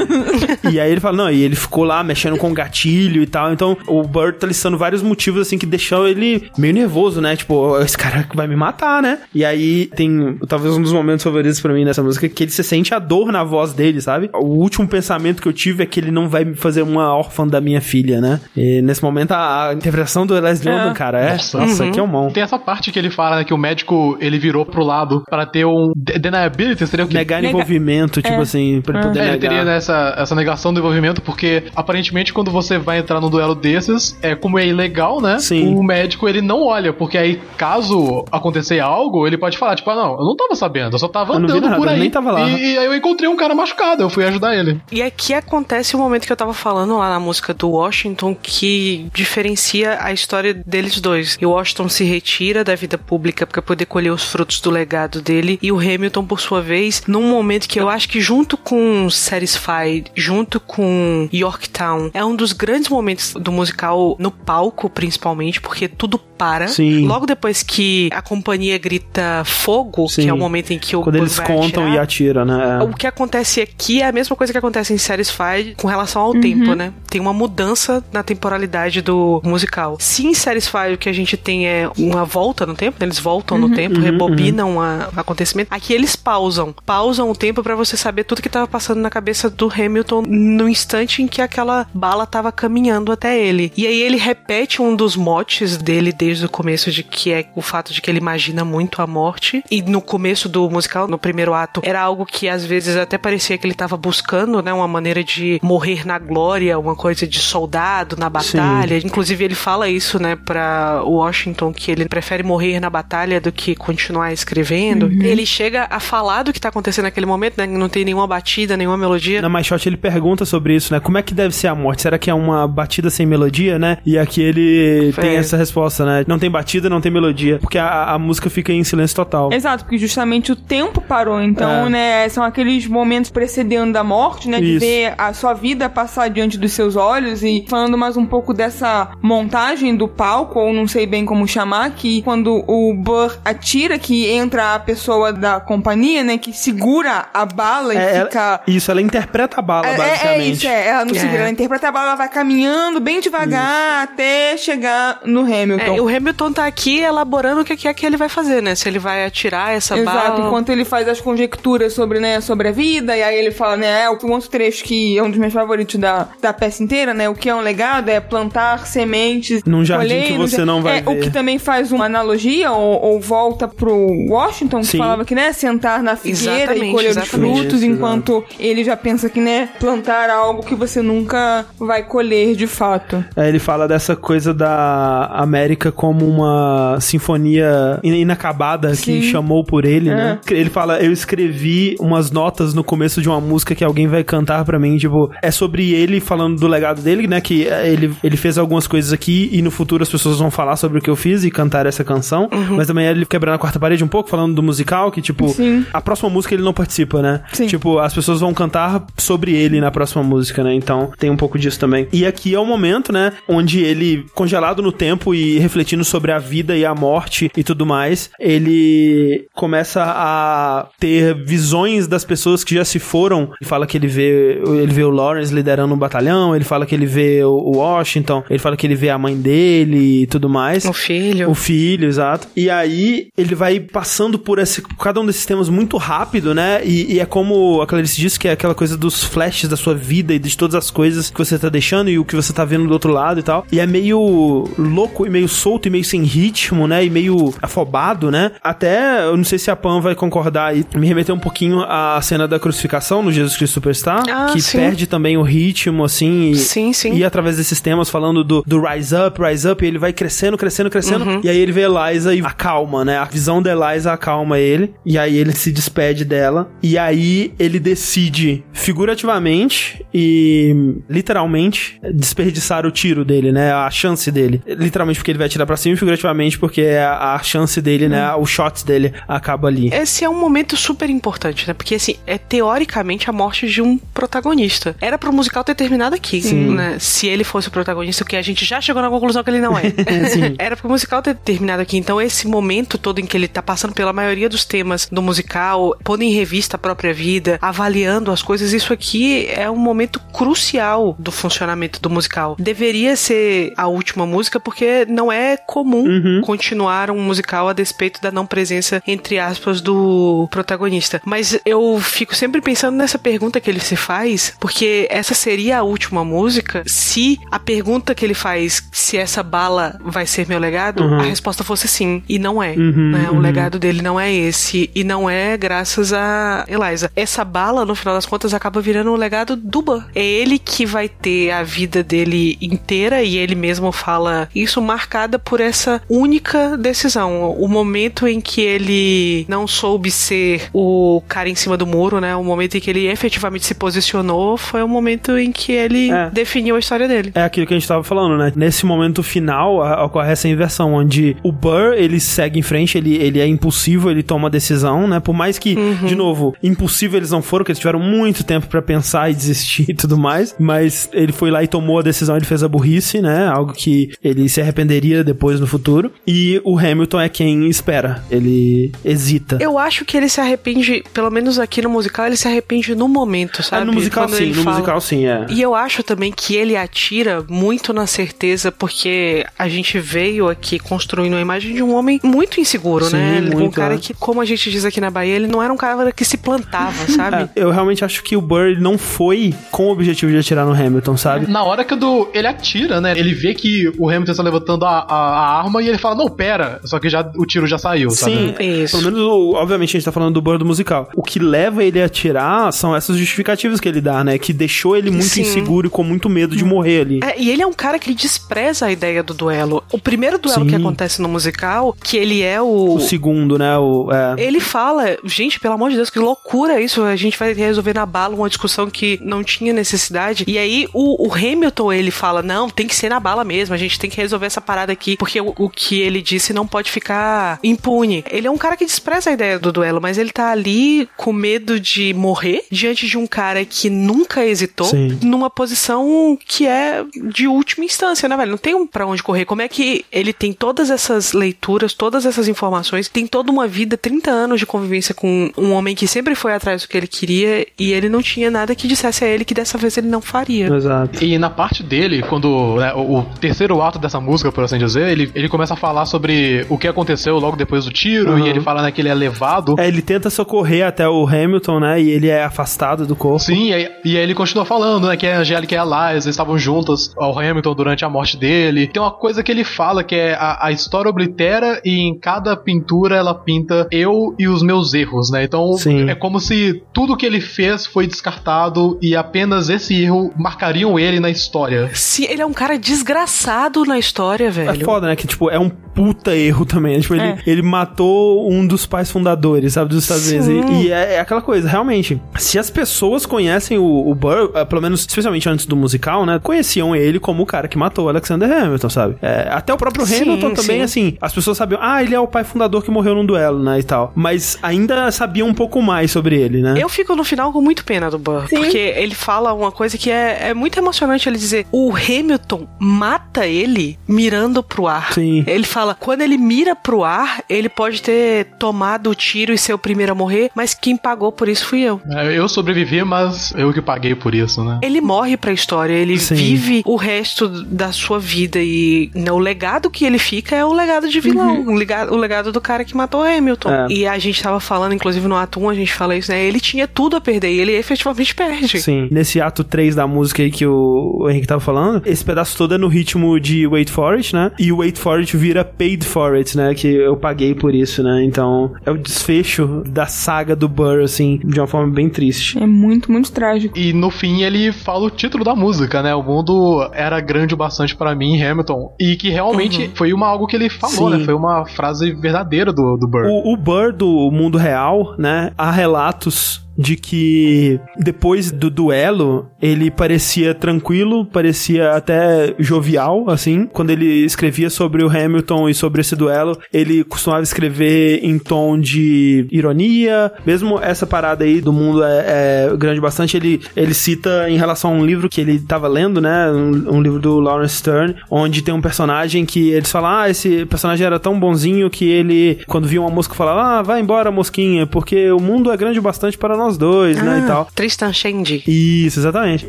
e 0.70 0.80
aí 0.80 0.90
ele 0.90 1.00
fala, 1.00 1.16
não, 1.16 1.30
e 1.30 1.42
ele 1.42 1.54
ficou 1.56 1.84
lá 1.84 2.02
mexendo 2.02 2.36
com 2.36 2.50
o 2.50 2.54
gatilho 2.54 3.22
e 3.22 3.26
tal. 3.26 3.52
Então 3.52 3.76
o 3.86 4.02
Bird 4.02 4.38
tá 4.38 4.46
listando 4.46 4.76
vários 4.78 5.02
motivos 5.02 5.42
assim 5.42 5.58
que 5.58 5.66
deixam 5.66 6.06
ele 6.06 6.50
meio 6.58 6.74
nervoso, 6.74 7.20
né? 7.20 7.36
Tipo, 7.36 7.78
esse 7.80 7.96
cara 7.96 8.26
vai 8.34 8.46
me 8.46 8.56
matar, 8.56 9.02
né? 9.02 9.18
E 9.34 9.44
aí 9.44 9.86
tem 9.94 10.38
talvez 10.48 10.74
um 10.76 10.82
dos 10.82 10.92
momentos 10.92 11.22
favoritos 11.22 11.60
pra 11.60 11.72
mim 11.72 11.84
nessa 11.84 12.02
música 12.02 12.28
que 12.28 12.44
ele 12.44 12.50
se 12.50 12.62
sente 12.64 12.94
a 12.94 12.98
dor 12.98 13.30
na 13.30 13.44
voz 13.44 13.72
dele, 13.72 14.00
sabe? 14.00 14.30
O 14.34 14.46
último 14.60 14.86
pensamento 14.88 15.42
que 15.42 15.48
eu 15.48 15.52
tive 15.52 15.82
é 15.82 15.86
que 15.86 16.00
ele 16.00 16.10
não 16.10 16.28
vai 16.28 16.44
me 16.44 16.54
fazer 16.54 16.82
uma 16.82 17.04
órfã 17.26 17.46
da 17.46 17.60
minha 17.60 17.80
filha, 17.80 18.20
né? 18.20 18.40
E 18.56 18.80
nesse 18.82 19.02
momento 19.02 19.32
a, 19.32 19.68
a 19.70 19.74
interpretação 19.74 20.26
do 20.26 20.34
Leslie 20.34 20.72
É. 20.72 20.76
Odom, 20.84 20.94
cara, 20.94 21.20
é. 21.20 21.32
Nossa. 21.32 21.58
Nossa, 21.58 21.84
Uhum. 21.84 21.92
que 21.92 22.00
é 22.00 22.02
um 22.02 22.06
mão. 22.06 22.30
Tem 22.30 22.42
essa 22.42 22.58
parte 22.58 22.90
que 22.92 22.98
ele 22.98 23.10
fala 23.10 23.36
né, 23.36 23.44
que 23.44 23.52
o 23.54 23.58
médico 23.58 24.16
ele 24.20 24.38
virou 24.38 24.64
pro 24.64 24.82
lado 24.84 25.22
para 25.28 25.44
ter 25.46 25.64
um 25.66 25.92
de- 25.96 26.18
deniability, 26.18 26.86
seria 26.86 27.04
o 27.04 27.08
quê? 27.08 27.14
Negar 27.14 27.42
envolvimento, 27.44 28.22
tipo 28.22 28.40
assim, 28.40 28.80
pra 28.80 28.98
ele 28.98 29.06
poder 29.08 29.18
É, 29.20 29.22
ele 29.22 29.32
negar. 29.32 29.48
teria 29.50 29.64
né, 29.64 29.76
essa, 29.76 30.14
essa 30.18 30.34
negação 30.34 30.72
do 30.72 30.80
envolvimento, 30.80 31.20
porque 31.22 31.64
aparentemente 31.74 32.32
quando 32.32 32.50
você 32.50 32.78
vai 32.78 32.98
entrar 32.98 33.20
num 33.20 33.28
duelo 33.30 33.54
desses, 33.54 34.16
é 34.22 34.34
como 34.34 34.58
é 34.58 34.66
ilegal, 34.66 35.20
né? 35.20 35.38
Sim. 35.38 35.74
O 35.74 35.82
médico 35.82 36.28
ele 36.28 36.40
não 36.40 36.62
olha, 36.62 36.92
porque 36.92 37.18
aí 37.18 37.40
caso 37.56 38.24
acontecer 38.30 38.80
algo, 38.80 39.26
ele 39.26 39.36
pode 39.38 39.58
falar, 39.58 39.74
tipo, 39.76 39.90
ah, 39.90 39.96
não, 39.96 40.12
eu 40.12 40.24
não 40.24 40.36
tava 40.36 40.54
sabendo, 40.54 40.94
eu 40.94 40.98
só 40.98 41.08
tava 41.08 41.34
Eu 41.34 41.40
não 41.40 41.46
vi 41.48 41.52
andando 41.52 41.64
nada, 41.70 41.76
por 41.76 41.86
eu 41.88 41.92
aí. 41.94 41.98
nem 42.00 42.10
tava 42.10 42.32
lá. 42.32 42.40
E, 42.48 42.74
e 42.74 42.78
aí 42.78 42.86
eu 42.86 42.94
encontrei 42.94 43.28
um 43.28 43.36
cara 43.36 43.54
machucado, 43.54 44.02
eu 44.02 44.10
fui 44.10 44.24
ajudar 44.24 44.54
ele. 44.54 44.80
E 44.92 45.02
aqui 45.02 45.34
acontece 45.34 45.96
o 45.96 45.98
momento 45.98 46.26
que 46.26 46.32
eu 46.32 46.36
tava 46.36 46.52
falando 46.54 46.96
lá 46.98 47.08
na 47.10 47.15
música 47.20 47.54
do 47.54 47.70
Washington 47.70 48.34
que 48.34 49.08
diferencia 49.12 49.98
a 50.02 50.12
história 50.12 50.54
deles 50.54 51.00
dois. 51.00 51.36
E 51.40 51.46
o 51.46 51.50
Washington 51.50 51.88
se 51.88 52.04
retira 52.04 52.64
da 52.64 52.74
vida 52.74 52.98
pública 52.98 53.46
para 53.46 53.62
poder 53.62 53.86
colher 53.86 54.10
os 54.10 54.24
frutos 54.24 54.60
do 54.60 54.70
legado 54.70 55.20
dele. 55.20 55.58
E 55.62 55.72
o 55.72 55.78
Hamilton, 55.78 56.24
por 56.24 56.40
sua 56.40 56.60
vez, 56.60 57.02
num 57.06 57.28
momento 57.28 57.68
que 57.68 57.80
eu 57.80 57.88
acho 57.88 58.08
que 58.08 58.20
junto 58.20 58.56
com 58.56 59.08
Satisfied, 59.10 60.10
junto 60.14 60.60
com 60.60 61.28
Yorktown, 61.32 62.10
é 62.12 62.24
um 62.24 62.34
dos 62.36 62.52
grandes 62.52 62.88
momentos 62.88 63.34
do 63.34 63.52
musical 63.52 64.16
no 64.18 64.30
palco, 64.30 64.88
principalmente, 64.88 65.60
porque 65.60 65.88
tudo 65.88 66.18
para. 66.36 66.68
Sim. 66.68 67.06
Logo 67.06 67.26
depois 67.26 67.62
que 67.62 68.08
a 68.12 68.20
companhia 68.22 68.78
grita 68.78 69.42
fogo, 69.44 70.06
que 70.06 70.28
é 70.28 70.32
o 70.32 70.36
momento 70.38 70.72
em 70.72 70.78
que 70.78 70.94
o 70.96 71.02
Quando 71.02 71.16
eles 71.16 71.36
vai 71.36 71.46
contam 71.46 71.84
atirar, 71.84 71.94
e 71.94 71.98
atiram, 71.98 72.44
né? 72.44 72.78
o 72.82 72.94
que 72.94 73.06
acontece 73.06 73.60
aqui 73.60 74.02
é 74.02 74.06
a 74.08 74.12
mesma 74.12 74.36
coisa 74.36 74.52
que 74.52 74.58
acontece 74.58 74.92
em 74.92 74.98
Satisfied 74.98 75.74
com 75.76 75.86
relação 75.88 76.22
ao 76.22 76.32
tempo, 76.34 76.74
né? 76.74 76.92
Tem 77.08 77.20
uma 77.20 77.32
mudança 77.32 78.04
na 78.12 78.22
temporalidade 78.22 79.00
do 79.02 79.40
musical. 79.44 79.96
Se 80.00 80.26
em 80.26 80.34
Satisfied 80.34 80.94
o 80.94 80.98
que 80.98 81.08
a 81.08 81.12
gente 81.12 81.36
tem 81.36 81.66
é 81.66 81.88
uma 81.98 82.24
volta 82.24 82.66
no 82.66 82.74
tempo, 82.74 82.96
né? 83.00 83.06
eles 83.06 83.18
voltam 83.18 83.58
no 83.58 83.66
Uhum, 83.68 83.74
tempo, 83.74 83.96
uhum, 83.96 84.02
rebobinam 84.02 84.80
a- 84.80 85.08
o 85.16 85.20
acontecimento, 85.20 85.68
aqui 85.70 85.92
eles 85.92 86.14
pausam. 86.16 86.74
Pausam 86.84 87.30
o 87.30 87.34
tempo 87.34 87.62
pra 87.62 87.74
você 87.74 87.96
saber 87.96 88.24
tudo 88.24 88.42
que 88.42 88.48
tava 88.48 88.66
passando 88.66 89.00
na 89.00 89.10
cabeça 89.10 89.48
do 89.48 89.70
Hamilton 89.72 90.22
no 90.26 90.68
instante 90.68 91.22
em 91.22 91.26
que 91.26 91.40
aquela 91.40 91.86
bala 91.94 92.26
tava 92.26 92.50
caminhando 92.52 93.10
até 93.12 93.38
ele. 93.40 93.72
E 93.76 93.86
aí 93.86 94.00
ele 94.02 94.16
repete 94.16 94.80
um 94.82 94.94
dos 94.94 95.16
motes 95.16 95.76
dele 95.76 96.12
desde 96.26 96.46
o 96.46 96.48
começo, 96.48 96.90
de 96.90 97.02
que 97.02 97.32
é 97.32 97.46
o 97.54 97.62
fato 97.62 97.92
de 97.92 98.00
que 98.00 98.10
ele 98.10 98.18
imagina 98.18 98.64
muito 98.64 99.00
a 99.00 99.06
morte. 99.06 99.62
E 99.70 99.80
no 99.82 100.00
começo 100.00 100.48
do 100.48 100.68
musical, 100.68 101.06
no 101.06 101.18
primeiro 101.18 101.54
ato, 101.54 101.80
era 101.84 102.00
algo 102.00 102.26
que 102.26 102.48
às 102.48 102.64
vezes 102.64 102.96
até 102.96 103.16
parecia 103.16 103.56
que 103.56 103.66
ele 103.66 103.74
tava 103.74 103.96
buscando, 103.96 104.60
né? 104.62 104.72
Uma 104.72 104.88
maneira 104.88 105.22
de 105.22 105.58
morrer 105.62 106.06
na 106.06 106.18
glória, 106.18 106.78
uma 106.78 106.94
coisa 106.96 107.26
de 107.26 107.38
soldado 107.38 108.16
na 108.18 108.28
batalha. 108.28 108.98
Inclusive, 108.98 109.44
ele 109.44 109.54
fala 109.54 109.88
isso, 109.88 110.18
né, 110.20 110.36
pra 110.36 111.02
Washington, 111.04 111.72
que 111.72 111.90
ele 111.90 112.06
prefere 112.08 112.42
morrer 112.42 112.80
na 112.80 112.90
batalha 112.90 113.40
do 113.40 113.52
que 113.52 113.74
continuar 113.74 114.32
escrevendo. 114.32 115.06
Uhum. 115.06 115.22
Ele 115.22 115.46
chega 115.46 115.86
a 115.90 116.00
falar 116.00 116.42
do 116.42 116.52
que 116.52 116.60
tá 116.60 116.68
acontecendo 116.68 117.04
naquele 117.04 117.26
momento, 117.26 117.58
né? 117.58 117.66
Não 117.66 117.88
tem 117.88 118.04
nenhuma 118.04 118.26
batida, 118.26 118.76
nenhuma 118.76 118.96
melodia. 118.96 119.40
Na 119.40 119.48
Mais 119.48 119.66
Shot 119.66 119.88
ele 119.88 119.96
pergunta 119.96 120.44
sobre 120.44 120.74
isso, 120.74 120.92
né? 120.92 121.00
Como 121.00 121.18
é 121.18 121.22
que 121.22 121.34
deve 121.34 121.54
ser 121.54 121.68
a 121.68 121.74
morte? 121.74 122.02
Será 122.02 122.18
que 122.18 122.28
é 122.30 122.34
uma 122.34 122.66
batida 122.66 123.10
sem 123.10 123.24
melodia, 123.26 123.78
né? 123.78 123.98
E 124.04 124.18
aqui 124.18 124.42
ele 124.42 125.12
É. 125.16 125.20
tem 125.20 125.36
essa 125.36 125.56
resposta, 125.56 126.04
né? 126.04 126.15
Não 126.26 126.38
tem 126.38 126.50
batida, 126.50 126.88
não 126.88 127.00
tem 127.00 127.10
melodia. 127.10 127.58
Porque 127.58 127.78
a, 127.78 128.12
a 128.12 128.18
música 128.18 128.48
fica 128.50 128.72
em 128.72 128.82
silêncio 128.84 129.16
total. 129.16 129.52
Exato, 129.52 129.84
porque 129.84 129.98
justamente 129.98 130.52
o 130.52 130.56
tempo 130.56 131.00
parou. 131.00 131.40
Então, 131.42 131.86
É. 131.86 131.88
né, 131.88 132.28
são 132.28 132.42
aqueles 132.44 132.86
momentos 132.86 133.30
precedendo 133.30 133.96
a 133.96 134.04
morte, 134.04 134.48
né? 134.48 134.60
De 134.60 134.76
Isso. 134.76 134.80
ver 134.80 135.14
a 135.18 135.32
sua 135.32 135.52
vida 135.54 135.88
passar 135.88 136.28
diante 136.28 136.58
dos 136.58 136.72
seus 136.72 136.96
olhos 136.96 137.42
e 137.42 137.64
falando 137.68 137.96
mais 137.98 138.16
um 138.16 138.24
pouco 138.26 138.52
dessa 138.54 139.08
montagem 139.22 139.94
do 139.96 140.08
palco, 140.08 140.58
ou 140.58 140.72
não 140.72 140.86
sei 140.86 141.06
bem 141.06 141.24
como 141.24 141.46
chamar, 141.46 141.90
que 141.90 142.22
quando 142.22 142.64
o 142.66 142.94
Burr 142.94 143.36
atira, 143.44 143.98
que 143.98 144.26
entra 144.30 144.74
a 144.74 144.78
pessoa 144.78 145.32
da 145.32 145.60
companhia, 145.60 146.22
né? 146.22 146.38
Que 146.38 146.52
segura 146.52 147.26
a 147.32 147.44
bala 147.44 147.94
e 147.94 147.96
É, 147.96 148.16
ela- 148.16 148.26
fica. 148.26 148.60
Isso, 148.66 148.90
ela 148.90 149.02
interpreta 149.02 149.58
a 149.58 149.62
bala, 149.62 149.86
É, 149.86 149.92
é, 149.92 149.96
basicamente. 149.96 150.40
é 150.40 150.48
isso, 150.50 150.66
é. 150.68 150.88
Ela 150.88 151.04
não 151.04 151.14
É. 151.14 151.18
segura, 151.18 151.38
ela 151.40 151.50
interpreta 151.50 151.88
a 151.88 151.92
bala, 151.92 152.06
ela 152.08 152.16
vai 152.16 152.28
caminhando 152.28 153.00
bem 153.00 153.20
devagar 153.20 154.02
até 154.04 154.56
chegar 154.56 155.20
no 155.24 155.40
Hamilton. 155.40 155.96
É, 155.96 156.00
o 156.06 156.08
Hamilton 156.08 156.52
tá 156.52 156.66
aqui 156.66 157.00
elaborando 157.00 157.62
o 157.62 157.64
que 157.64 157.88
é 157.88 157.92
que 157.92 158.06
ele 158.06 158.16
vai 158.16 158.28
fazer, 158.28 158.62
né? 158.62 158.76
Se 158.76 158.88
ele 158.88 158.98
vai 158.98 159.26
atirar 159.26 159.74
essa 159.74 159.98
Exato, 159.98 160.36
bala. 160.36 160.46
enquanto 160.46 160.70
ele 160.70 160.84
faz 160.84 161.08
as 161.08 161.20
conjecturas 161.20 161.92
sobre, 161.92 162.20
né, 162.20 162.40
sobre 162.40 162.68
a 162.68 162.72
vida, 162.72 163.16
e 163.16 163.22
aí 163.22 163.36
ele 163.36 163.50
fala, 163.50 163.76
né, 163.76 164.04
é, 164.04 164.08
o 164.10 164.16
um 164.24 164.30
outro 164.30 164.48
trecho 164.48 164.84
que 164.84 165.18
é 165.18 165.22
um 165.22 165.28
dos 165.28 165.38
meus 165.38 165.52
favoritos 165.52 165.96
da, 165.96 166.28
da 166.40 166.52
peça 166.52 166.82
inteira, 166.82 167.12
né, 167.12 167.28
o 167.28 167.34
que 167.34 167.48
é 167.48 167.54
um 167.54 167.60
legado 167.60 168.08
é 168.08 168.20
plantar 168.20 168.86
sementes... 168.86 169.62
Num 169.64 169.84
jardim 169.84 170.06
colher, 170.06 170.26
que 170.26 170.38
você 170.38 170.64
não 170.64 170.80
vai 170.80 171.00
é, 171.00 171.02
O 171.06 171.14
ver. 171.14 171.22
que 171.22 171.30
também 171.30 171.58
faz 171.58 171.90
uma 171.90 172.04
analogia, 172.04 172.70
ou, 172.70 173.02
ou 173.02 173.20
volta 173.20 173.66
pro 173.66 174.06
Washington, 174.28 174.80
que 174.80 174.86
Sim. 174.86 174.98
falava 174.98 175.24
que, 175.24 175.34
né, 175.34 175.52
sentar 175.52 176.02
na 176.02 176.14
figueira 176.14 176.72
Exatamente, 176.72 176.86
e 176.86 176.92
colher 176.92 177.10
exatamente. 177.10 177.52
os 177.52 177.58
frutos, 177.58 177.82
Isso, 177.82 177.90
enquanto 177.90 178.44
ele 178.60 178.84
já 178.84 178.96
pensa 178.96 179.28
que, 179.28 179.40
né, 179.40 179.70
plantar 179.80 180.30
algo 180.30 180.62
que 180.62 180.74
você 180.76 181.02
nunca 181.02 181.66
vai 181.78 182.04
colher 182.04 182.54
de 182.54 182.68
fato. 182.68 183.24
É, 183.34 183.48
ele 183.48 183.58
fala 183.58 183.88
dessa 183.88 184.14
coisa 184.14 184.54
da 184.54 185.26
América 185.32 185.95
como 185.96 186.24
uma 186.26 186.98
sinfonia 187.00 187.98
in- 188.04 188.20
inacabada 188.20 188.94
Sim. 188.94 189.20
que 189.20 189.30
chamou 189.30 189.64
por 189.64 189.84
ele, 189.84 190.08
É. 190.10 190.14
né? 190.14 190.38
Ele 190.50 190.70
fala, 190.70 190.98
eu 191.00 191.10
escrevi 191.12 191.96
umas 191.98 192.30
notas 192.30 192.74
no 192.74 192.84
começo 192.84 193.20
de 193.20 193.28
uma 193.28 193.40
música 193.40 193.74
que 193.74 193.82
alguém 193.84 194.06
vai 194.06 194.22
cantar 194.22 194.64
pra 194.64 194.78
mim, 194.78 194.96
tipo, 194.96 195.30
é 195.42 195.50
sobre 195.50 195.92
ele 195.92 196.20
falando 196.20 196.58
do 196.60 196.66
legado 196.68 197.00
dele, 197.02 197.26
né? 197.26 197.40
Que 197.40 197.66
é, 197.68 197.88
ele, 197.90 198.12
ele 198.22 198.36
fez 198.36 198.58
algumas 198.58 198.86
coisas 198.86 199.12
aqui 199.12 199.48
e 199.52 199.62
no 199.62 199.70
futuro 199.70 200.02
as 200.02 200.08
pessoas 200.08 200.38
vão 200.38 200.50
falar 200.50 200.76
sobre 200.76 200.98
o 200.98 201.00
que 201.02 201.10
eu 201.10 201.16
fiz 201.16 201.44
e 201.44 201.50
cantar 201.50 201.86
essa 201.86 202.04
canção. 202.04 202.48
Mas 202.70 202.86
também 202.86 203.06
é 203.06 203.10
ele 203.10 203.24
quebrando 203.26 203.54
a 203.54 203.58
quarta 203.58 203.78
parede 203.80 204.04
um 204.04 204.08
pouco, 204.08 204.28
falando 204.28 204.54
do 204.54 204.62
musical, 204.62 205.10
que 205.10 205.22
tipo, 205.22 205.48
Sim. 205.48 205.84
a 205.92 206.00
próxima 206.00 206.28
música 206.30 206.54
ele 206.54 206.62
não 206.62 206.72
participa, 206.72 207.22
né? 207.22 207.42
Sim. 207.52 207.66
Tipo, 207.66 207.98
as 207.98 208.14
pessoas 208.14 208.40
vão 208.40 208.52
cantar 208.52 209.04
sobre 209.16 209.54
ele 209.54 209.80
na 209.80 209.90
próxima 209.90 210.22
música, 210.22 210.62
né? 210.62 210.74
Então 210.74 211.10
tem 211.18 211.30
um 211.30 211.36
pouco 211.36 211.58
disso 211.58 211.78
também. 211.78 212.06
E 212.12 212.26
aqui 212.26 212.54
é 212.54 212.58
o 212.58 212.64
momento, 212.66 213.12
né? 213.12 213.32
Onde 213.48 213.80
ele, 213.80 214.26
congelado 214.34 214.82
no 214.82 214.92
tempo 214.92 215.34
e 215.34 215.58
refletindo 215.58 215.85
sobre 216.04 216.32
a 216.32 216.38
vida 216.38 216.76
e 216.76 216.84
a 216.84 216.94
morte 216.94 217.50
e 217.56 217.62
tudo 217.62 217.86
mais, 217.86 218.30
ele 218.38 219.46
começa 219.54 220.02
a 220.04 220.88
ter 220.98 221.34
visões 221.34 222.06
das 222.06 222.24
pessoas 222.24 222.64
que 222.64 222.74
já 222.74 222.84
se 222.84 222.98
foram. 222.98 223.50
Ele 223.60 223.68
fala 223.68 223.86
que 223.86 223.96
ele 223.96 224.06
vê, 224.06 224.60
ele 224.64 224.92
vê 224.92 225.04
o 225.04 225.10
Lawrence 225.10 225.54
liderando 225.54 225.94
um 225.94 225.98
batalhão, 225.98 226.54
ele 226.54 226.64
fala 226.64 226.86
que 226.86 226.94
ele 226.94 227.06
vê 227.06 227.42
o 227.44 227.76
Washington, 227.76 228.42
ele 228.48 228.58
fala 228.58 228.76
que 228.76 228.86
ele 228.86 228.94
vê 228.94 229.10
a 229.10 229.18
mãe 229.18 229.36
dele 229.36 230.22
e 230.22 230.26
tudo 230.26 230.48
mais. 230.48 230.84
O 230.84 230.92
filho. 230.92 231.50
O 231.50 231.54
filho, 231.54 232.08
exato. 232.08 232.48
E 232.56 232.70
aí 232.70 233.28
ele 233.36 233.54
vai 233.54 233.80
passando 233.80 234.38
por 234.38 234.58
esse, 234.58 234.82
cada 234.98 235.20
um 235.20 235.26
desses 235.26 235.46
temas 235.46 235.68
muito 235.68 235.96
rápido, 235.96 236.54
né? 236.54 236.80
E, 236.84 237.14
e 237.14 237.20
é 237.20 237.26
como 237.26 237.80
a 237.80 237.86
Clarice 237.86 238.20
disse, 238.20 238.38
que 238.38 238.48
é 238.48 238.52
aquela 238.52 238.74
coisa 238.74 238.96
dos 238.96 239.22
flashes 239.22 239.68
da 239.68 239.76
sua 239.76 239.94
vida 239.94 240.34
e 240.34 240.38
de 240.38 240.56
todas 240.56 240.74
as 240.74 240.90
coisas 240.90 241.30
que 241.30 241.38
você 241.38 241.58
tá 241.58 241.68
deixando 241.68 242.10
e 242.10 242.18
o 242.18 242.24
que 242.24 242.34
você 242.34 242.52
tá 242.52 242.64
vendo 242.64 242.86
do 242.86 242.92
outro 242.92 243.12
lado 243.12 243.40
e 243.40 243.42
tal. 243.42 243.66
E 243.70 243.80
é 243.80 243.86
meio 243.86 244.64
louco 244.78 245.26
e 245.26 245.30
meio 245.30 245.48
solto 245.48 245.75
e 245.84 245.90
meio 245.90 246.04
sem 246.04 246.22
ritmo, 246.22 246.86
né? 246.88 247.04
E 247.04 247.10
meio 247.10 247.52
afobado, 247.60 248.30
né? 248.30 248.52
Até, 248.62 249.24
eu 249.26 249.36
não 249.36 249.44
sei 249.44 249.58
se 249.58 249.70
a 249.70 249.76
Pan 249.76 250.00
vai 250.00 250.14
concordar 250.14 250.68
aí, 250.70 250.84
me 250.94 251.06
remeteu 251.06 251.34
um 251.34 251.38
pouquinho 251.38 251.82
à 251.82 252.18
cena 252.22 252.48
da 252.48 252.58
crucificação 252.58 253.22
no 253.22 253.30
Jesus 253.30 253.56
Cristo 253.56 253.74
Superstar, 253.74 254.22
Ah, 254.30 254.46
que 254.52 254.60
sim. 254.60 254.78
perde 254.78 255.06
também 255.06 255.36
o 255.36 255.42
ritmo, 255.42 256.04
assim. 256.04 256.50
E, 256.50 256.56
Sim, 256.56 256.92
sim. 256.92 257.14
E 257.14 257.24
através 257.24 257.56
desses 257.56 257.80
temas, 257.80 258.08
falando 258.08 258.42
do, 258.42 258.62
do 258.66 258.80
Rise 258.80 259.14
Up, 259.14 259.40
Rise 259.42 259.68
Up, 259.68 259.84
e 259.84 259.88
ele 259.88 259.98
vai 259.98 260.12
crescendo, 260.12 260.56
crescendo, 260.56 260.90
crescendo. 260.90 261.24
Uhum. 261.24 261.40
E 261.42 261.48
aí 261.48 261.58
ele 261.58 261.72
vê 261.72 261.82
Eliza 261.82 262.34
e 262.34 262.40
acalma, 262.40 263.04
né? 263.04 263.18
A 263.18 263.24
visão 263.24 263.60
da 263.62 263.70
Eliza 263.72 264.12
acalma 264.12 264.58
ele. 264.58 264.94
E 265.04 265.18
aí 265.18 265.36
ele 265.36 265.52
se 265.52 265.70
despede 265.72 266.24
dela. 266.24 266.70
E 266.82 266.96
aí 266.98 267.52
ele 267.58 267.78
decide, 267.78 268.64
figurativamente 268.72 270.04
e 270.12 270.94
literalmente, 271.08 272.00
desperdiçar 272.14 272.86
o 272.86 272.90
tiro 272.90 273.24
dele, 273.24 273.52
né? 273.52 273.72
A 273.72 273.90
chance 273.90 274.30
dele. 274.30 274.62
Literalmente 274.66 275.18
porque 275.18 275.30
ele 275.30 275.38
vai 275.38 275.46
atirar 275.46 275.65
pra 275.66 275.76
cima 275.76 275.96
figurativamente 275.96 276.58
porque 276.58 276.82
a, 276.82 277.34
a 277.34 277.42
chance 277.42 277.80
dele, 277.80 278.08
né? 278.08 278.34
O 278.34 278.46
shot 278.46 278.84
dele 278.84 279.12
acaba 279.26 279.68
ali. 279.68 279.92
Esse 279.92 280.24
é 280.24 280.28
um 280.28 280.38
momento 280.38 280.76
super 280.76 281.10
importante, 281.10 281.66
né? 281.66 281.74
Porque, 281.74 281.94
assim, 281.94 282.16
é 282.26 282.38
teoricamente 282.38 283.28
a 283.28 283.32
morte 283.32 283.66
de 283.68 283.82
um 283.82 283.98
protagonista. 283.98 284.96
Era 285.00 285.18
pro 285.18 285.32
musical 285.32 285.64
ter 285.64 285.74
terminado 285.74 286.14
aqui, 286.14 286.40
Sim. 286.40 286.74
né? 286.74 286.96
Se 286.98 287.26
ele 287.26 287.44
fosse 287.44 287.68
o 287.68 287.70
protagonista, 287.70 288.24
porque 288.24 288.36
a 288.36 288.42
gente 288.42 288.64
já 288.64 288.80
chegou 288.80 289.02
na 289.02 289.10
conclusão 289.10 289.42
que 289.42 289.50
ele 289.50 289.60
não 289.60 289.76
é. 289.78 289.82
Sim. 290.30 290.56
Era 290.58 290.76
pro 290.76 290.88
musical 290.88 291.22
ter 291.22 291.34
terminado 291.34 291.82
aqui. 291.82 291.96
Então, 291.96 292.20
esse 292.20 292.46
momento 292.46 292.98
todo 292.98 293.18
em 293.18 293.26
que 293.26 293.36
ele 293.36 293.48
tá 293.48 293.62
passando 293.62 293.94
pela 293.94 294.12
maioria 294.12 294.48
dos 294.48 294.64
temas 294.64 295.08
do 295.10 295.22
musical, 295.22 295.96
pondo 296.02 296.22
em 296.22 296.32
revista 296.32 296.76
a 296.76 296.78
própria 296.78 297.12
vida, 297.12 297.58
avaliando 297.60 298.30
as 298.30 298.42
coisas, 298.42 298.72
isso 298.72 298.92
aqui 298.92 299.46
é 299.48 299.70
um 299.70 299.76
momento 299.76 300.20
crucial 300.32 301.16
do 301.18 301.30
funcionamento 301.30 302.00
do 302.00 302.10
musical. 302.10 302.56
Deveria 302.58 303.16
ser 303.16 303.72
a 303.76 303.86
última 303.86 304.26
música, 304.26 304.58
porque 304.58 305.06
não 305.08 305.30
é 305.30 305.45
comum 305.54 306.40
continuar 306.42 307.10
um 307.10 307.20
musical 307.20 307.68
a 307.68 307.72
despeito 307.74 308.22
da 308.22 308.30
não 308.30 308.46
presença, 308.46 309.02
entre 309.06 309.38
aspas, 309.38 309.82
do 309.82 310.48
protagonista. 310.50 311.20
Mas 311.24 311.58
eu 311.66 311.98
fico 312.00 312.34
sempre 312.34 312.60
pensando 312.60 312.96
nessa 312.96 313.18
pergunta 313.18 313.60
que 313.60 313.68
ele 313.68 313.80
se 313.80 313.96
faz, 313.96 314.54
porque 314.58 315.06
essa 315.10 315.34
seria 315.34 315.78
a 315.78 315.82
última 315.82 316.24
música 316.24 316.82
se 316.86 317.38
a 317.50 317.58
pergunta 317.58 318.14
que 318.14 318.24
ele 318.24 318.34
faz, 318.34 318.82
se 318.90 319.16
essa 319.16 319.42
bala 319.42 319.98
vai 320.02 320.26
ser 320.26 320.48
meu 320.48 320.58
legado, 320.58 321.02
Uhum. 321.02 321.20
a 321.20 321.22
resposta 321.22 321.64
fosse 321.64 321.88
sim, 321.88 322.22
e 322.28 322.38
não 322.38 322.62
é. 322.62 322.72
Uhum, 322.72 323.10
né? 323.10 323.28
O 323.30 323.34
uhum. 323.34 323.40
legado 323.40 323.78
dele 323.78 324.02
não 324.02 324.18
é 324.18 324.32
esse, 324.32 324.90
e 324.94 325.04
não 325.04 325.28
é 325.28 325.56
graças 325.56 326.12
a 326.12 326.64
Eliza. 326.68 327.10
Essa 327.14 327.44
bala, 327.44 327.84
no 327.84 327.94
final 327.94 328.14
das 328.14 328.26
contas, 328.26 328.54
acaba 328.54 328.80
virando 328.80 329.10
o 329.10 329.16
legado 329.16 329.56
do 329.56 329.82
Ban. 329.82 330.04
É 330.14 330.24
ele 330.24 330.58
que 330.58 330.86
vai 330.86 331.08
ter 331.08 331.50
a 331.50 331.62
vida 331.62 332.02
dele 332.02 332.56
inteira, 332.60 333.22
e 333.22 333.36
ele 333.36 333.54
mesmo 333.54 333.92
fala 333.92 334.48
isso, 334.54 334.80
marcada 334.80 335.35
por 335.38 335.60
essa 335.60 336.00
única 336.08 336.76
decisão. 336.76 337.50
O 337.52 337.68
momento 337.68 338.26
em 338.26 338.40
que 338.40 338.60
ele 338.60 339.44
não 339.48 339.66
soube 339.66 340.10
ser 340.10 340.68
o 340.72 341.22
cara 341.28 341.48
em 341.48 341.54
cima 341.54 341.76
do 341.76 341.86
muro, 341.86 342.20
né? 342.20 342.34
O 342.36 342.44
momento 342.44 342.76
em 342.76 342.80
que 342.80 342.90
ele 342.90 343.06
efetivamente 343.06 343.64
se 343.66 343.74
posicionou 343.74 344.56
foi 344.56 344.82
o 344.82 344.88
momento 344.88 345.36
em 345.38 345.50
que 345.52 345.72
ele 345.72 346.10
É. 346.10 346.30
definiu 346.30 346.76
a 346.76 346.78
história 346.78 347.08
dele. 347.08 347.32
É 347.34 347.42
aquilo 347.42 347.66
que 347.66 347.74
a 347.74 347.78
gente 347.78 347.88
tava 347.88 348.02
falando, 348.04 348.36
né? 348.36 348.52
Nesse 348.56 348.84
momento 348.86 349.22
final, 349.22 349.82
a- 349.82 350.04
ocorre 350.04 350.30
essa 350.32 350.48
inversão, 350.48 350.94
onde 350.94 351.36
o 351.42 351.50
Burr, 351.52 351.94
ele 351.96 352.20
segue 352.20 352.58
em 352.58 352.62
frente, 352.62 352.98
ele, 352.98 353.16
ele 353.16 353.40
é 353.40 353.46
impulsivo, 353.46 354.10
ele 354.10 354.22
toma 354.22 354.50
decisão, 354.50 355.06
né? 355.06 355.20
Por 355.20 355.34
mais 355.34 355.58
que, 355.58 355.74
Uhum. 355.76 356.06
de 356.06 356.14
novo, 356.14 356.54
impulsivo 356.62 357.16
eles 357.16 357.30
não 357.30 357.42
foram, 357.42 357.62
porque 357.62 357.72
eles 357.72 357.78
tiveram 357.80 358.00
muito 358.00 358.44
tempo 358.44 358.66
pra 358.66 358.82
pensar 358.82 359.30
e 359.30 359.34
desistir 359.34 359.86
e 359.88 359.94
tudo 359.94 360.16
mais, 360.16 360.54
mas 360.58 361.08
ele 361.12 361.32
foi 361.32 361.50
lá 361.50 361.62
e 361.62 361.68
tomou 361.68 361.98
a 361.98 362.02
decisão, 362.02 362.36
ele 362.36 362.44
fez 362.44 362.62
a 362.62 362.68
burrice, 362.68 363.20
né? 363.20 363.46
Algo 363.48 363.72
que 363.72 364.10
ele 364.22 364.48
se 364.48 364.60
arrependeria 364.60 365.22
depois 365.26 365.60
no 365.60 365.66
futuro. 365.66 366.10
E 366.26 366.60
o 366.64 366.78
Hamilton 366.78 367.20
é 367.20 367.28
quem 367.28 367.68
espera, 367.68 368.22
ele 368.30 368.92
hesita. 369.04 369.58
Eu 369.60 369.78
acho 369.78 370.04
que 370.04 370.16
ele 370.16 370.28
se 370.28 370.40
arrepende, 370.40 371.04
pelo 371.12 371.30
menos 371.30 371.58
aqui 371.58 371.82
no 371.82 371.90
musical, 371.90 372.26
ele 372.26 372.36
se 372.36 372.48
arrepende 372.48 372.94
no 372.94 373.08
momento, 373.08 373.62
sabe? 373.62 373.82
Ah, 373.82 373.84
no 373.84 373.92
musical 373.92 374.26
Quando 374.26 374.36
sim, 374.38 374.48
no 374.48 374.54
fala- 374.62 374.70
musical 374.76 375.00
sim, 375.00 375.26
é. 375.26 375.46
E 375.50 375.60
eu 375.60 375.74
acho 375.74 376.02
também 376.02 376.32
que 376.32 376.54
ele 376.54 376.76
atira 376.76 377.44
muito 377.48 377.92
na 377.92 378.06
certeza, 378.06 378.70
porque 378.72 379.44
a 379.58 379.68
gente 379.68 379.98
veio 379.98 380.48
aqui 380.48 380.78
construindo 380.78 381.34
a 381.34 381.40
imagem 381.40 381.74
de 381.74 381.82
um 381.82 381.94
homem 381.94 382.20
muito 382.22 382.60
inseguro, 382.60 383.06
Sim, 383.06 383.16
né? 383.16 383.40
um 383.54 383.58
muito, 383.58 383.74
cara 383.74 383.94
é. 383.94 383.98
que, 383.98 384.14
como 384.14 384.40
a 384.40 384.44
gente 384.44 384.70
diz 384.70 384.84
aqui 384.84 385.00
na 385.00 385.10
Bahia, 385.10 385.34
ele 385.34 385.46
não 385.46 385.62
era 385.62 385.72
um 385.72 385.76
cara 385.76 386.12
que 386.12 386.24
se 386.24 386.36
plantava, 386.36 387.06
sabe? 387.10 387.50
É, 387.56 387.62
eu 387.62 387.70
realmente 387.70 388.04
acho 388.04 388.22
que 388.22 388.36
o 388.36 388.40
Burr 388.40 388.66
ele 388.68 388.80
não 388.80 388.96
foi 388.96 389.54
com 389.70 389.86
o 389.88 389.90
objetivo 389.92 390.30
de 390.30 390.38
atirar 390.38 390.64
no 390.66 390.72
Hamilton, 390.72 391.16
sabe? 391.16 391.50
Na 391.50 391.64
hora 391.64 391.84
que 391.84 391.94
o 391.94 391.96
do, 391.96 392.28
ele 392.32 392.46
atira, 392.46 393.00
né? 393.00 393.12
Ele 393.16 393.34
vê 393.34 393.54
que 393.54 393.92
o 393.98 394.08
Hamilton 394.08 394.32
está 394.32 394.42
levantando 394.42 394.84
a, 394.84 394.98
a, 394.98 395.15
a 395.16 395.58
arma 395.58 395.82
e 395.82 395.88
ele 395.88 395.98
fala, 395.98 396.14
não, 396.14 396.28
pera. 396.28 396.80
Só 396.84 396.98
que 396.98 397.08
já, 397.08 397.28
o 397.36 397.46
tiro 397.46 397.66
já 397.66 397.78
saiu, 397.78 398.10
Sim, 398.10 398.48
sabe? 398.48 398.88
pelo 398.90 399.02
menos, 399.02 399.20
obviamente, 399.54 399.90
a 399.90 399.92
gente 399.98 400.04
tá 400.04 400.12
falando 400.12 400.34
do 400.34 400.42
Burr 400.42 400.58
do 400.58 400.64
musical. 400.64 401.08
O 401.14 401.22
que 401.22 401.38
leva 401.38 401.82
ele 401.82 402.00
a 402.00 402.06
atirar 402.06 402.72
são 402.72 402.94
essas 402.94 403.16
justificativas 403.16 403.80
que 403.80 403.88
ele 403.88 404.00
dá, 404.00 404.22
né? 404.22 404.38
Que 404.38 404.52
deixou 404.52 404.96
ele 404.96 405.10
muito 405.10 405.26
Sim. 405.26 405.42
inseguro 405.42 405.86
e 405.86 405.90
com 405.90 406.02
muito 406.02 406.28
medo 406.28 406.56
de 406.56 406.64
morrer 406.64 407.00
ali. 407.00 407.20
É, 407.22 407.40
e 407.40 407.50
ele 407.50 407.62
é 407.62 407.66
um 407.66 407.72
cara 407.72 407.98
que 407.98 408.14
despreza 408.14 408.86
a 408.86 408.92
ideia 408.92 409.22
do 409.22 409.34
duelo. 409.34 409.82
O 409.92 409.98
primeiro 409.98 410.38
duelo 410.38 410.64
Sim. 410.64 410.68
que 410.68 410.74
acontece 410.74 411.20
no 411.20 411.28
musical, 411.28 411.96
que 412.02 412.16
ele 412.16 412.42
é 412.42 412.60
o. 412.60 412.94
O 412.94 413.00
segundo, 413.00 413.58
né? 413.58 413.76
O, 413.78 414.10
é. 414.12 414.34
ele 414.38 414.60
fala, 414.60 415.16
gente, 415.24 415.60
pelo 415.60 415.74
amor 415.74 415.90
de 415.90 415.96
Deus, 415.96 416.10
que 416.10 416.18
loucura 416.18 416.80
isso. 416.80 417.02
A 417.02 417.16
gente 417.16 417.38
vai 417.38 417.52
resolver 417.52 417.94
na 417.94 418.06
bala 418.06 418.34
uma 418.34 418.48
discussão 418.48 418.88
que 418.90 419.18
não 419.22 419.42
tinha 419.42 419.72
necessidade. 419.72 420.44
E 420.46 420.58
aí 420.58 420.88
o, 420.92 421.26
o 421.28 421.32
Hamilton, 421.32 421.92
ele 421.92 422.10
fala: 422.10 422.42
não, 422.42 422.68
tem 422.68 422.86
que 422.86 422.94
ser 422.94 423.08
na 423.08 423.20
bala 423.20 423.44
mesmo, 423.44 423.74
a 423.74 423.78
gente 423.78 423.98
tem 423.98 424.10
que 424.10 424.16
resolver 424.16 424.46
essa 424.46 424.60
parada 424.60 424.92
aqui, 424.92 425.05
porque 425.14 425.38
o, 425.40 425.52
o 425.58 425.68
que 425.68 426.00
ele 426.00 426.22
disse 426.22 426.54
não 426.54 426.66
pode 426.66 426.90
ficar 426.90 427.60
impune. 427.62 428.24
Ele 428.30 428.46
é 428.46 428.50
um 428.50 428.56
cara 428.56 428.76
que 428.76 428.86
despreza 428.86 429.28
a 429.28 429.34
ideia 429.34 429.58
do 429.58 429.70
duelo, 429.70 430.00
mas 430.00 430.16
ele 430.16 430.30
tá 430.30 430.50
ali 430.50 431.06
com 431.16 431.32
medo 431.32 431.78
de 431.78 432.14
morrer 432.14 432.64
diante 432.70 433.06
de 433.06 433.18
um 433.18 433.26
cara 433.26 433.64
que 433.64 433.90
nunca 433.90 434.44
hesitou, 434.44 434.86
Sim. 434.86 435.18
numa 435.22 435.50
posição 435.50 436.38
que 436.46 436.66
é 436.66 437.04
de 437.30 437.46
última 437.46 437.84
instância, 437.84 438.28
né, 438.28 438.36
velho? 438.36 438.52
Não 438.52 438.58
tem 438.58 438.74
um 438.74 438.86
pra 438.86 439.06
onde 439.06 439.22
correr. 439.22 439.44
Como 439.44 439.60
é 439.60 439.68
que 439.68 440.04
ele 440.10 440.32
tem 440.32 440.52
todas 440.52 440.90
essas 440.90 441.32
leituras, 441.32 441.92
todas 441.92 442.24
essas 442.24 442.48
informações, 442.48 443.08
tem 443.08 443.26
toda 443.26 443.52
uma 443.52 443.68
vida, 443.68 443.96
30 443.96 444.30
anos 444.30 444.60
de 444.60 444.66
convivência 444.66 445.14
com 445.14 445.50
um 445.56 445.72
homem 445.72 445.94
que 445.94 446.08
sempre 446.08 446.34
foi 446.34 446.54
atrás 446.54 446.82
do 446.82 446.88
que 446.88 446.96
ele 446.96 447.06
queria 447.06 447.66
e 447.78 447.92
ele 447.92 448.08
não 448.08 448.22
tinha 448.22 448.50
nada 448.50 448.74
que 448.74 448.88
dissesse 448.88 449.24
a 449.24 449.28
ele 449.28 449.44
que 449.44 449.54
dessa 449.54 449.76
vez 449.76 449.96
ele 449.96 450.08
não 450.08 450.20
faria. 450.20 450.66
Exato. 450.66 451.22
E 451.22 451.38
na 451.38 451.50
parte 451.50 451.82
dele, 451.82 452.22
quando 452.22 452.76
né, 452.76 452.92
o, 452.94 453.18
o 453.18 453.22
terceiro 453.40 453.80
ato 453.82 453.98
dessa 453.98 454.20
música, 454.20 454.50
por 454.50 454.64
assim 454.64 454.78
dizer, 454.78 454.95
ele, 455.04 455.30
ele 455.34 455.48
começa 455.48 455.74
a 455.74 455.76
falar 455.76 456.06
sobre 456.06 456.66
o 456.68 456.78
que 456.78 456.88
aconteceu 456.88 457.38
logo 457.38 457.56
depois 457.56 457.84
do 457.84 457.92
tiro, 457.92 458.32
Uhum. 458.32 458.46
e 458.46 458.48
ele 458.48 458.60
fala 458.60 458.82
né, 458.82 458.90
que 458.90 459.00
ele 459.00 459.08
é 459.08 459.14
levado. 459.14 459.76
É, 459.78 459.86
ele 459.88 460.02
tenta 460.02 460.30
socorrer 460.30 460.86
até 460.86 461.08
o 461.08 461.26
Hamilton, 461.26 461.80
né? 461.80 462.00
E 462.00 462.10
ele 462.10 462.28
é 462.28 462.44
afastado 462.44 463.06
do 463.06 463.14
corpo. 463.16 463.38
Sim, 463.38 463.68
e 463.68 463.74
aí, 463.74 463.88
e 464.04 464.16
aí 464.16 464.22
ele 464.22 464.34
continua 464.34 464.64
falando, 464.64 465.08
né, 465.08 465.16
que 465.16 465.26
a 465.26 465.38
Angélica 465.40 465.74
e 465.74 465.78
a 465.78 465.84
Liza 466.14 466.28
estavam 466.30 466.58
juntas 466.58 467.12
ao 467.16 467.38
Hamilton 467.38 467.74
durante 467.74 468.04
a 468.04 468.08
morte 468.10 468.36
dele. 468.36 468.86
Tem 468.88 469.00
uma 469.02 469.10
coisa 469.10 469.42
que 469.42 469.50
ele 469.50 469.64
fala 469.64 470.02
que 470.04 470.14
é 470.14 470.34
a, 470.34 470.66
a 470.66 470.72
história 470.72 471.08
oblitera 471.08 471.80
e 471.84 472.00
em 472.00 472.18
cada 472.18 472.56
pintura 472.56 473.16
ela 473.16 473.34
pinta 473.34 473.86
eu 473.90 474.34
e 474.38 474.48
os 474.48 474.62
meus 474.62 474.92
erros, 474.94 475.30
né? 475.30 475.44
Então 475.44 475.74
Sim. 475.74 476.08
é 476.08 476.14
como 476.14 476.40
se 476.40 476.82
tudo 476.92 477.16
que 477.16 477.26
ele 477.26 477.40
fez 477.40 477.86
foi 477.86 478.06
descartado 478.06 478.98
e 479.02 479.14
apenas 479.16 479.68
esse 479.68 480.02
erro 480.02 480.32
marcariam 480.36 480.98
ele 480.98 481.20
na 481.20 481.30
história. 481.30 481.90
Sim, 481.94 482.26
ele 482.28 482.42
é 482.42 482.46
um 482.46 482.52
cara 482.52 482.78
desgraçado 482.78 483.84
na 483.84 483.98
história, 483.98 484.50
velho. 484.50 484.85
É 484.86 484.94
foda, 484.94 485.06
né? 485.08 485.16
Que, 485.16 485.26
tipo, 485.26 485.50
é 485.50 485.58
um 485.58 485.68
puta 485.68 486.34
erro 486.36 486.64
também. 486.64 487.00
Tipo, 487.06 487.14
ele, 487.14 487.22
É. 487.22 487.38
ele 487.46 487.62
matou 487.62 488.50
um 488.50 488.66
dos 488.66 488.86
pais 488.86 489.10
fundadores, 489.10 489.72
sabe, 489.74 489.90
dos 489.90 490.02
Estados 490.02 490.24
Sim. 490.24 490.38
Unidos. 490.38 490.70
E, 490.70 490.86
e 490.86 490.92
é, 490.92 491.14
é 491.14 491.20
aquela 491.20 491.40
coisa, 491.42 491.68
realmente. 491.68 492.20
Se 492.36 492.58
as 492.58 492.70
pessoas 492.70 493.24
conhecem 493.26 493.78
o, 493.78 494.08
o 494.08 494.14
Burr, 494.14 494.50
eh, 494.54 494.64
pelo 494.64 494.82
menos, 494.82 495.00
especialmente 495.00 495.48
antes 495.48 495.66
do 495.66 495.76
musical, 495.76 496.24
né? 496.26 496.38
Conheciam 496.42 496.94
ele 496.94 497.18
como 497.18 497.42
o 497.42 497.46
cara 497.46 497.68
que 497.68 497.78
matou 497.78 498.06
o 498.06 498.08
Alexander 498.08 498.50
Hamilton, 498.50 498.88
sabe? 498.90 499.16
É, 499.22 499.48
até 499.50 499.72
o 499.72 499.76
próprio 499.76 500.06
Sim, 500.06 500.22
Hamilton 500.22 500.54
também, 500.54 500.78
sim. 500.78 500.82
assim, 500.82 501.16
as 501.20 501.32
pessoas 501.32 501.56
sabiam, 501.56 501.80
ah, 501.82 502.02
ele 502.02 502.14
é 502.14 502.20
o 502.20 502.26
pai 502.26 502.44
fundador 502.44 502.82
que 502.82 502.90
morreu 502.90 503.14
num 503.14 503.24
duelo, 503.24 503.62
né? 503.62 503.78
E 503.78 503.82
tal. 503.82 504.12
Mas 504.14 504.58
ainda 504.62 505.10
sabiam 505.10 505.48
um 505.48 505.54
pouco 505.54 505.80
mais 505.82 506.10
sobre 506.10 506.36
ele, 506.40 506.60
né? 506.60 506.74
Eu 506.76 506.88
fico 506.88 507.14
no 507.16 507.24
final 507.24 507.52
com 507.52 507.60
muito 507.60 507.84
pena 507.84 508.10
do 508.10 508.18
Burr, 508.18 508.48
porque 508.48 508.78
ele 508.96 509.14
fala 509.14 509.52
uma 509.52 509.72
coisa 509.72 509.96
que 509.96 510.10
é, 510.10 510.48
é 510.50 510.54
muito 510.54 510.78
emocionante 510.78 511.28
ele 511.28 511.38
dizer: 511.38 511.66
o 511.72 511.92
Hamilton 511.94 512.66
mata 512.78 513.46
ele 513.46 513.98
mirando 514.06 514.62
pro 514.62 514.75
ar. 514.84 515.12
Sim. 515.12 515.44
Ele 515.46 515.64
fala: 515.64 515.94
quando 515.94 516.22
ele 516.22 516.36
mira 516.36 516.74
pro 516.74 517.04
ar, 517.04 517.44
ele 517.48 517.68
pode 517.68 518.02
ter 518.02 518.46
tomado 518.58 519.10
o 519.10 519.14
tiro 519.14 519.52
e 519.52 519.58
ser 519.58 519.72
o 519.72 519.78
primeiro 519.78 520.10
a 520.10 520.14
morrer, 520.14 520.50
mas 520.56 520.74
quem 520.74 520.96
pagou 520.96 521.30
por 521.30 521.48
isso 521.48 521.64
fui 521.66 521.82
eu. 521.82 522.00
É, 522.10 522.36
Eu 522.36 522.48
sobrevivi, 522.48 523.04
mas 523.04 523.54
eu 523.56 523.72
que 523.72 523.80
paguei 523.80 524.16
por 524.16 524.34
isso, 524.34 524.64
né? 524.64 524.80
Ele 524.82 525.00
morre 525.00 525.36
pra 525.36 525.52
história, 525.52 525.92
ele 525.92 526.18
Sim. 526.18 526.34
vive 526.34 526.82
o 526.84 526.96
resto 526.96 527.48
da 527.48 527.92
sua 527.92 528.18
vida 528.18 528.58
e 528.60 529.10
né, 529.14 529.30
o 529.30 529.38
legado 529.38 529.88
que 529.88 530.04
ele 530.04 530.18
fica 530.18 530.56
é 530.56 530.64
o 530.64 530.72
legado 530.72 531.08
de 531.08 531.20
vilão, 531.20 531.62
o, 531.66 531.74
legado, 531.74 532.12
o 532.12 532.16
legado 532.16 532.50
do 532.50 532.60
cara 532.60 532.84
que 532.84 532.96
matou 532.96 533.22
Hamilton. 533.22 533.70
É. 533.70 533.86
E 533.90 534.06
a 534.06 534.18
gente 534.18 534.42
tava 534.42 534.58
falando, 534.58 534.94
inclusive 534.94 535.28
no 535.28 535.36
ato 535.36 535.60
1, 535.60 535.68
a 535.70 535.74
gente 535.74 535.92
fala 535.92 536.16
isso, 536.16 536.32
né? 536.32 536.44
Ele 536.44 536.58
tinha 536.58 536.88
tudo 536.88 537.16
a 537.16 537.20
perder 537.20 537.52
e 537.52 537.60
ele 537.60 537.72
efetivamente 537.72 538.34
perde. 538.34 538.80
Sim. 538.80 539.08
Nesse 539.10 539.40
ato 539.40 539.62
3 539.62 539.94
da 539.94 540.06
música 540.06 540.42
aí 540.42 540.50
que 540.50 540.66
o 540.66 540.96
o 541.06 541.30
Henrique 541.30 541.46
tava 541.46 541.60
falando, 541.60 542.02
esse 542.06 542.24
pedaço 542.24 542.56
todo 542.56 542.74
é 542.74 542.78
no 542.78 542.88
ritmo 542.88 543.38
de 543.38 543.66
Wait 543.66 543.90
For 543.90 544.14
It, 544.14 544.34
né? 544.34 544.50
E 544.58 544.72
o 544.72 544.78
Wait 544.78 544.96
For 544.98 545.18
It 545.18 545.36
vira 545.36 545.64
Paid 545.64 546.04
For 546.04 546.34
It, 546.34 546.56
né? 546.56 546.74
Que 546.74 546.88
eu 546.88 547.16
paguei 547.16 547.54
por 547.54 547.74
isso, 547.74 548.02
né? 548.02 548.24
Então, 548.24 548.72
é 548.84 548.90
o 548.90 548.96
desfecho 548.98 549.82
da 549.86 550.06
saga 550.06 550.54
do 550.56 550.68
Burr, 550.68 551.02
assim, 551.02 551.38
de 551.44 551.60
uma 551.60 551.66
forma 551.66 551.92
bem 551.92 552.08
triste. 552.08 552.58
É 552.62 552.66
muito, 552.66 553.10
muito 553.10 553.30
trágico. 553.32 553.76
E 553.78 553.92
no 553.92 554.10
fim 554.10 554.42
ele 554.42 554.72
fala 554.72 555.06
o 555.06 555.10
título 555.10 555.44
da 555.44 555.54
música, 555.54 556.02
né? 556.02 556.14
O 556.14 556.22
mundo 556.22 556.88
era 556.92 557.20
grande 557.20 557.54
o 557.54 557.56
bastante 557.56 557.96
pra 557.96 558.14
mim, 558.14 558.40
Hamilton. 558.42 558.94
E 559.00 559.16
que 559.16 559.28
realmente 559.30 559.82
Uhum. 559.82 559.90
foi 559.94 560.12
uma, 560.12 560.26
algo 560.26 560.46
que 560.46 560.56
ele 560.56 560.68
falou, 560.70 561.10
Sim. 561.12 561.18
né? 561.18 561.24
Foi 561.24 561.34
uma 561.34 561.66
frase 561.66 562.12
verdadeira 562.14 562.72
do, 562.72 562.96
do 562.96 563.06
Burr. 563.08 563.26
O, 563.26 563.52
o 563.52 563.56
Burr 563.56 563.92
do 563.92 564.30
mundo 564.30 564.56
real, 564.58 565.14
né? 565.18 565.52
Há 565.56 565.70
relatos 565.70 566.64
de 566.76 566.96
que 566.96 567.80
depois 567.98 568.50
do 568.50 568.70
duelo 568.70 569.48
ele 569.60 569.90
parecia 569.90 570.54
tranquilo, 570.54 571.24
parecia 571.24 571.92
até 571.92 572.54
jovial, 572.58 573.28
assim. 573.30 573.66
Quando 573.72 573.90
ele 573.90 574.24
escrevia 574.24 574.70
sobre 574.70 575.02
o 575.02 575.08
Hamilton 575.08 575.68
e 575.68 575.74
sobre 575.74 576.00
esse 576.00 576.14
duelo, 576.14 576.58
ele 576.72 577.04
costumava 577.04 577.42
escrever 577.42 578.20
em 578.22 578.38
tom 578.38 578.78
de 578.78 579.46
ironia. 579.50 580.32
Mesmo 580.44 580.78
essa 580.80 581.06
parada 581.06 581.44
aí 581.44 581.60
do 581.60 581.72
mundo 581.72 582.02
é, 582.02 582.68
é 582.70 582.76
grande 582.76 583.00
bastante, 583.00 583.36
ele, 583.36 583.60
ele 583.74 583.94
cita 583.94 584.48
em 584.48 584.56
relação 584.56 584.92
a 584.92 584.94
um 584.94 585.04
livro 585.04 585.28
que 585.28 585.40
ele 585.40 585.52
estava 585.52 585.88
lendo, 585.88 586.20
né? 586.20 586.50
Um, 586.50 586.96
um 586.96 587.02
livro 587.02 587.18
do 587.18 587.40
Lawrence 587.40 587.76
Stern, 587.76 588.14
onde 588.30 588.62
tem 588.62 588.74
um 588.74 588.80
personagem 588.80 589.44
que 589.44 589.70
eles 589.70 589.90
falam: 589.90 590.10
Ah, 590.10 590.30
esse 590.30 590.66
personagem 590.66 591.06
era 591.06 591.18
tão 591.18 591.38
bonzinho 591.38 591.88
que 591.88 592.08
ele, 592.08 592.60
quando 592.66 592.86
via 592.86 593.00
uma 593.00 593.10
mosca, 593.10 593.34
falava: 593.34 593.78
Ah, 593.78 593.82
vai 593.82 594.00
embora, 594.00 594.30
mosquinha, 594.30 594.86
porque 594.86 595.30
o 595.30 595.40
mundo 595.40 595.72
é 595.72 595.76
grande 595.76 596.00
bastante 596.00 596.36
para 596.36 596.56
nós 596.56 596.65
dois, 596.76 597.16
né? 597.22 597.40
E 597.40 597.42
Ah, 597.44 597.46
tal. 597.46 597.68
Tristan 597.74 598.12
Shandy. 598.12 598.62
Isso, 598.66 599.20
exatamente. 599.20 599.68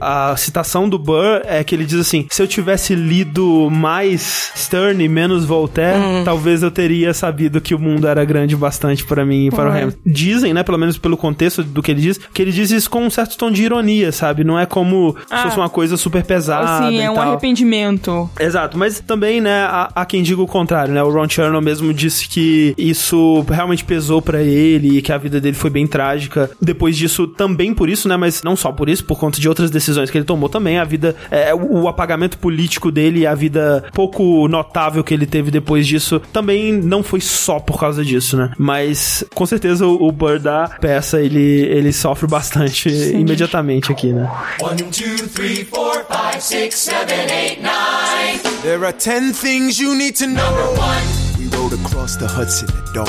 A 0.00 0.34
citação 0.36 0.86
do 0.88 0.98
Burr 0.98 1.40
é 1.46 1.64
que 1.64 1.74
ele 1.74 1.84
diz 1.86 1.98
assim: 1.98 2.26
se 2.30 2.42
eu 2.42 2.46
tivesse 2.46 2.94
lido 2.94 3.70
mais 3.70 4.52
Stern 4.54 5.02
e 5.02 5.08
menos 5.08 5.44
Voltaire, 5.46 5.98
Hum. 5.98 6.22
talvez 6.24 6.62
eu 6.62 6.70
teria 6.70 7.14
sabido 7.14 7.60
que 7.60 7.74
o 7.74 7.78
mundo 7.78 8.06
era 8.06 8.22
grande 8.24 8.54
bastante 8.54 9.02
para 9.04 9.24
mim 9.24 9.46
e 9.46 9.50
para 9.50 9.70
o 9.70 9.72
Ué. 9.72 9.78
Hamilton. 9.82 9.98
Dizem, 10.04 10.52
né, 10.52 10.62
pelo 10.62 10.76
menos 10.78 10.98
pelo 10.98 11.16
contexto 11.16 11.62
do 11.62 11.82
que 11.82 11.90
ele 11.90 12.00
diz, 12.02 12.18
que 12.32 12.42
ele 12.42 12.52
diz 12.52 12.70
isso 12.70 12.90
com 12.90 13.04
um 13.06 13.10
certo 13.10 13.38
tom 13.38 13.50
de 13.50 13.62
ironia, 13.62 14.12
sabe? 14.12 14.44
Não 14.44 14.58
é 14.58 14.66
como 14.66 15.16
se 15.18 15.24
Ah. 15.30 15.42
fosse 15.44 15.56
uma 15.56 15.70
coisa 15.70 15.96
super 15.96 16.22
pesada. 16.22 16.86
Assim, 16.86 16.96
e 16.96 17.00
é 17.00 17.10
um 17.10 17.14
tal. 17.14 17.28
arrependimento. 17.30 18.28
Exato, 18.38 18.76
mas 18.76 19.00
também, 19.00 19.40
né, 19.40 19.62
há, 19.62 19.90
há 19.94 20.04
quem 20.04 20.22
diga 20.22 20.42
o 20.42 20.46
contrário, 20.46 20.92
né? 20.92 21.02
O 21.02 21.10
Ron 21.10 21.28
Chernow 21.28 21.62
mesmo 21.62 21.94
disse 21.94 22.28
que 22.28 22.74
isso 22.76 23.44
realmente 23.48 23.84
pesou 23.84 24.20
pra 24.20 24.42
ele 24.42 24.98
e 24.98 25.02
que 25.02 25.12
a 25.12 25.18
vida 25.18 25.40
dele 25.40 25.56
foi 25.56 25.70
bem 25.70 25.86
trágica. 25.86 26.50
Depois 26.60 26.83
disso, 26.92 27.26
também 27.26 27.74
por 27.74 27.88
isso, 27.88 28.08
né? 28.08 28.16
Mas 28.16 28.42
não 28.42 28.56
só 28.56 28.72
por 28.72 28.88
isso, 28.88 29.04
por 29.04 29.18
conta 29.18 29.40
de 29.40 29.48
outras 29.48 29.70
decisões 29.70 30.10
que 30.10 30.18
ele 30.18 30.24
tomou 30.24 30.48
também, 30.48 30.78
a 30.78 30.84
vida, 30.84 31.16
é, 31.30 31.54
o, 31.54 31.88
apagamento 31.88 32.38
político 32.38 32.90
dele 32.90 33.20
e 33.20 33.26
a 33.26 33.34
vida 33.34 33.84
pouco 33.92 34.48
notável 34.48 35.04
que 35.04 35.14
ele 35.14 35.26
teve 35.26 35.50
depois 35.50 35.86
disso 35.86 36.20
também 36.32 36.72
não 36.72 37.02
foi 37.02 37.20
só 37.20 37.60
por 37.60 37.78
causa 37.78 38.04
disso, 38.04 38.36
né? 38.36 38.52
Mas 38.58 39.24
com 39.34 39.46
certeza 39.46 39.86
o, 39.86 40.08
o 40.08 40.12
Burr 40.12 40.38
da 40.38 40.68
peça 40.80 41.20
ele, 41.20 41.40
ele 41.40 41.92
sofre 41.92 42.26
bastante 42.26 42.88
imediatamente 42.88 43.92
aqui, 43.92 44.12
né? 44.12 44.30
One, 44.60 44.82
two, 44.82 45.28
three, 45.28 45.64
four, 45.64 46.04
five, 46.08 46.40
six, 46.40 46.76
seven, 46.76 47.30
eight, 47.30 47.60
nine. 47.60 48.40
There 48.62 48.84
are 48.84 48.92
ten 48.92 49.32
things 49.32 49.78
you 49.78 49.94
need 49.94 50.16
to 50.18 50.26
know. 50.26 50.44
Number 50.44 50.80
one. 50.80 51.02
We 51.38 51.46
rode 51.56 51.74
across 51.74 52.16
the 52.16 52.26
Hudson 52.26 52.68
at 52.68 52.94
dawn. 52.94 53.08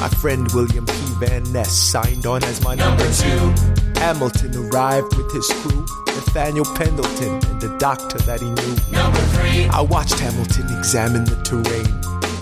My 0.00 0.08
friend 0.08 0.50
William. 0.52 0.84
Van 1.22 1.44
Ness 1.52 1.70
signed 1.70 2.26
on 2.26 2.42
as 2.42 2.64
my 2.64 2.74
number 2.74 3.04
two. 3.12 3.54
Hamilton 4.00 4.56
arrived 4.56 5.16
with 5.16 5.30
his 5.30 5.48
crew, 5.62 5.86
Nathaniel 6.06 6.64
Pendleton 6.74 7.34
and 7.48 7.60
the 7.60 7.76
doctor 7.78 8.18
that 8.26 8.40
he 8.40 8.50
knew. 8.50 8.74
Number 8.90 9.20
three. 9.30 9.66
I 9.68 9.82
watched 9.82 10.18
Hamilton 10.18 10.76
examine 10.76 11.24
the 11.24 11.36
terrain. 11.44 11.86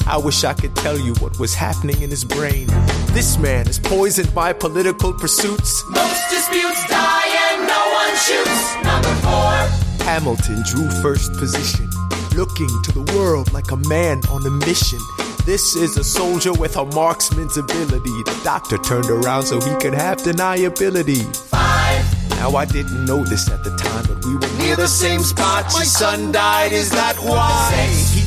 I 0.06 0.16
wish 0.16 0.44
I 0.44 0.54
could 0.54 0.74
tell 0.76 0.98
you 0.98 1.12
what 1.16 1.38
was 1.38 1.54
happening 1.54 2.00
in 2.00 2.08
his 2.08 2.24
brain. 2.24 2.68
This 3.12 3.36
man 3.36 3.68
is 3.68 3.78
poisoned 3.78 4.34
by 4.34 4.54
political 4.54 5.12
pursuits. 5.12 5.84
Most 5.90 6.30
disputes 6.30 6.86
die 6.88 7.28
and 7.52 7.66
no 7.68 7.82
one 8.00 8.16
shoots. 8.16 8.76
Number 8.82 9.14
four. 9.20 10.06
Hamilton 10.06 10.62
drew 10.64 10.88
first 11.02 11.34
position, 11.34 11.86
looking 12.34 12.72
to 12.84 12.92
the 12.92 13.12
world 13.14 13.52
like 13.52 13.72
a 13.72 13.76
man 13.76 14.22
on 14.30 14.46
a 14.46 14.50
mission. 14.50 15.00
This 15.44 15.74
is 15.74 15.96
a 15.96 16.04
soldier 16.04 16.52
with 16.52 16.76
a 16.76 16.84
marksman's 16.84 17.56
ability. 17.56 18.22
The 18.24 18.40
doctor 18.44 18.76
turned 18.78 19.10
around 19.10 19.44
so 19.44 19.58
he 19.60 19.74
could 19.76 19.94
have 19.94 20.18
deniability. 20.18 21.24
Five. 21.48 22.19
Now 22.30 22.56
I 22.56 22.64
didn't 22.64 23.04
know 23.04 23.24
this 23.24 23.50
at 23.50 23.62
the 23.64 23.70
time, 23.76 24.04
but 24.08 24.24
we 24.24 24.34
were 24.34 24.58
near 24.58 24.76
the 24.76 24.88
same 24.88 25.20
spot. 25.20 25.64
My 25.72 25.84
son 25.84 26.32
died, 26.32 26.72
is 26.72 26.90
that 26.90 27.16
why? 27.18 27.70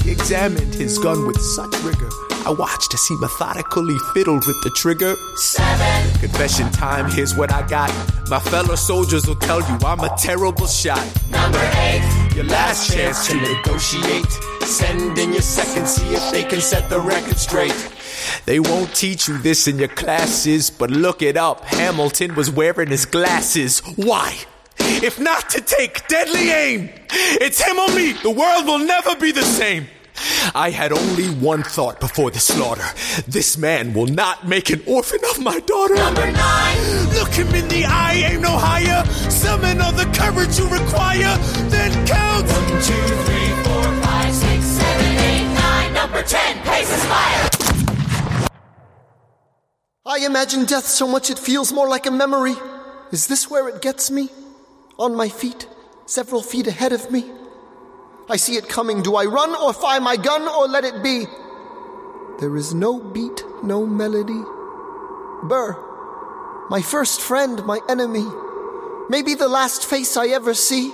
He 0.04 0.12
examined 0.12 0.74
his 0.76 0.98
gun 0.98 1.26
with 1.26 1.42
such 1.42 1.74
rigor. 1.84 2.10
I 2.46 2.52
watched 2.52 2.94
as 2.94 3.06
he 3.08 3.16
methodically 3.16 3.98
fiddled 4.14 4.46
with 4.46 4.62
the 4.64 4.70
trigger. 4.72 5.16
Seven. 5.38 6.20
Confession 6.20 6.70
time, 6.72 7.10
here's 7.10 7.36
what 7.36 7.54
I 7.54 7.66
got. 7.68 7.90
My 8.30 8.40
fellow 8.40 8.76
soldiers 8.76 9.26
will 9.28 9.38
tell 9.38 9.62
you 9.62 9.78
I'm 9.86 10.02
a 10.02 10.14
terrible 10.18 10.68
shot. 10.68 11.06
Number 11.32 11.64
eight. 11.78 12.04
Your 12.36 12.46
last 12.46 12.92
chance 12.92 13.28
to 13.28 13.36
negotiate. 13.36 14.32
Send 14.64 15.18
in 15.18 15.32
your 15.34 15.42
second, 15.42 15.88
see 15.88 16.16
if 16.16 16.32
they 16.32 16.44
can 16.44 16.60
set 16.60 16.90
the 16.90 17.00
record 17.00 17.38
straight. 17.38 17.93
They 18.46 18.60
won't 18.60 18.94
teach 18.96 19.28
you 19.28 19.38
this 19.38 19.68
in 19.68 19.78
your 19.78 19.88
classes, 19.88 20.70
but 20.70 20.92
look 20.92 21.22
it 21.22 21.38
up. 21.38 21.66
Hamilton 21.66 22.36
was 22.36 22.50
wearing 22.50 22.90
his 22.90 23.06
glasses. 23.06 23.80
Why? 23.96 24.38
If 24.80 25.20
not 25.20 25.50
to 25.52 25.62
take 25.62 26.08
deadly 26.08 26.52
aim, 26.52 26.90
it's 27.12 27.62
him 27.62 27.78
or 27.80 27.96
me. 27.96 28.14
The 28.14 28.30
world 28.30 28.66
will 28.66 28.80
never 28.80 29.16
be 29.16 29.32
the 29.32 29.44
same. 29.44 29.88
I 30.54 30.70
had 30.70 30.92
only 30.92 31.28
one 31.28 31.64
thought 31.64 32.00
before 32.00 32.32
the 32.32 32.40
slaughter. 32.40 32.86
This 33.28 33.58
man 33.58 33.94
will 33.94 34.08
not 34.08 34.48
make 34.48 34.70
an 34.70 34.82
orphan 34.88 35.20
of 35.32 35.40
my 35.40 35.60
daughter. 35.60 35.96
Number 35.96 36.32
nine. 36.32 37.10
Look 37.16 37.30
him 37.30 37.54
in 37.56 37.68
the 37.68 37.86
eye, 37.86 38.24
aim 38.32 38.42
no 38.42 38.52
higher. 38.52 39.06
Summon 39.30 39.82
all 39.82 39.92
the 39.92 40.06
courage 40.18 40.58
you 40.60 40.68
require. 40.68 41.38
Then 41.70 41.92
count. 42.06 42.48
One, 42.48 42.82
two, 42.82 43.08
three, 43.26 43.64
four, 43.64 43.84
five, 44.04 44.34
six, 44.34 44.66
seven, 44.66 45.18
eight, 45.18 45.54
nine. 45.54 45.94
Number 45.94 46.22
10, 46.22 46.64
paces 46.64 47.04
fire. 47.06 47.53
I 50.06 50.26
imagine 50.26 50.66
death 50.66 50.86
so 50.86 51.08
much 51.08 51.30
it 51.30 51.40
feels 51.40 51.72
more 51.72 51.88
like 51.88 52.06
a 52.06 52.12
memory. 52.12 52.56
Is 53.14 53.28
this 53.28 53.50
where 53.50 53.70
it 53.70 53.82
gets 53.82 54.12
me? 54.12 54.28
On 55.00 55.16
my 55.16 55.30
feet, 55.30 55.66
several 56.06 56.42
feet 56.42 56.68
ahead 56.68 56.92
of 56.92 57.10
me. 57.10 57.24
I 58.30 58.36
see 58.36 58.58
it 58.58 58.68
coming. 58.68 59.02
Do 59.02 59.16
I 59.16 59.24
run 59.24 59.56
or 59.56 59.72
fire 59.72 60.02
my 60.02 60.18
gun 60.18 60.42
or 60.42 60.68
let 60.68 60.84
it 60.84 61.02
be? 61.02 61.24
There 62.42 62.58
is 62.58 62.74
no 62.74 63.00
beat, 63.00 63.46
no 63.64 63.86
melody. 63.86 64.44
Burr, 65.48 65.72
my 66.70 66.82
first 66.82 67.22
friend, 67.22 67.66
my 67.66 67.80
enemy. 67.88 68.28
Maybe 69.08 69.36
the 69.36 69.48
last 69.48 69.86
face 69.86 70.18
I 70.18 70.28
ever 70.28 70.54
see. 70.54 70.92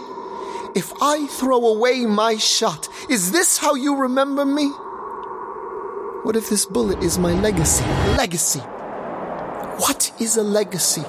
If 0.75 0.93
I 1.01 1.25
throw 1.25 1.65
away 1.65 2.06
my 2.06 2.38
shot, 2.38 2.88
is 3.09 3.31
this 3.31 3.58
how 3.58 3.74
you 3.74 3.95
remember 3.95 4.45
me? 4.45 4.69
What 6.22 6.35
if 6.35 6.47
this 6.47 6.67
bullet 6.67 7.01
is 7.01 7.17
my 7.17 7.33
legacy? 7.42 7.85
Legacy. 8.15 8.61
What 9.79 10.12
is 10.19 10.35
a 10.35 10.44
legacy? 10.44 11.06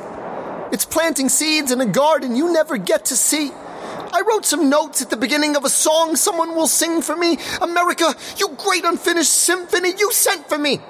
It's 0.70 0.84
planting 0.84 1.28
seeds 1.28 1.72
in 1.72 1.80
a 1.80 1.86
garden 1.86 2.36
you 2.36 2.52
never 2.52 2.76
get 2.76 3.06
to 3.06 3.16
see. 3.16 3.50
I 3.52 4.22
wrote 4.24 4.44
some 4.44 4.70
notes 4.70 5.02
at 5.02 5.10
the 5.10 5.16
beginning 5.16 5.56
of 5.56 5.64
a 5.64 5.68
song 5.68 6.14
someone 6.14 6.54
will 6.54 6.68
sing 6.68 7.02
for 7.02 7.16
me. 7.16 7.38
America, 7.60 8.14
you 8.36 8.48
great 8.56 8.84
unfinished 8.84 9.32
symphony 9.32 9.90
you 9.98 10.12
sent 10.12 10.48
for 10.48 10.56
me. 10.56 10.80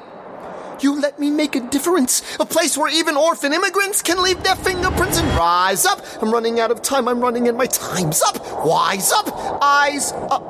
You 0.81 1.01
let 1.01 1.19
me 1.19 1.31
make 1.31 1.57
a 1.57 1.61
difference, 1.61 2.23
a 2.39 2.45
place 2.45 2.77
where 2.77 2.93
even 2.93 3.17
orphan 3.17 3.55
immigrants 3.55 4.03
can 4.03 4.23
leave 4.23 4.43
their 4.43 4.57
fingerprints 4.57 5.19
and 5.19 5.29
rise 5.31 5.87
up. 5.87 6.05
I'm 6.21 6.31
running 6.31 6.61
out 6.61 6.71
of 6.71 6.83
time, 6.83 7.09
I'm 7.09 7.21
running 7.21 7.49
and 7.49 7.57
my 7.57 7.67
time's 7.67 8.21
up. 8.21 8.63
Wise 8.63 9.11
up, 9.11 9.63
eyes 9.63 10.13
up. 10.13 10.45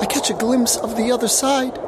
I 0.00 0.06
catch 0.06 0.30
a 0.30 0.34
glimpse 0.34 0.78
of 0.78 0.96
the 0.96 1.12
other 1.12 1.28
side. 1.28 1.78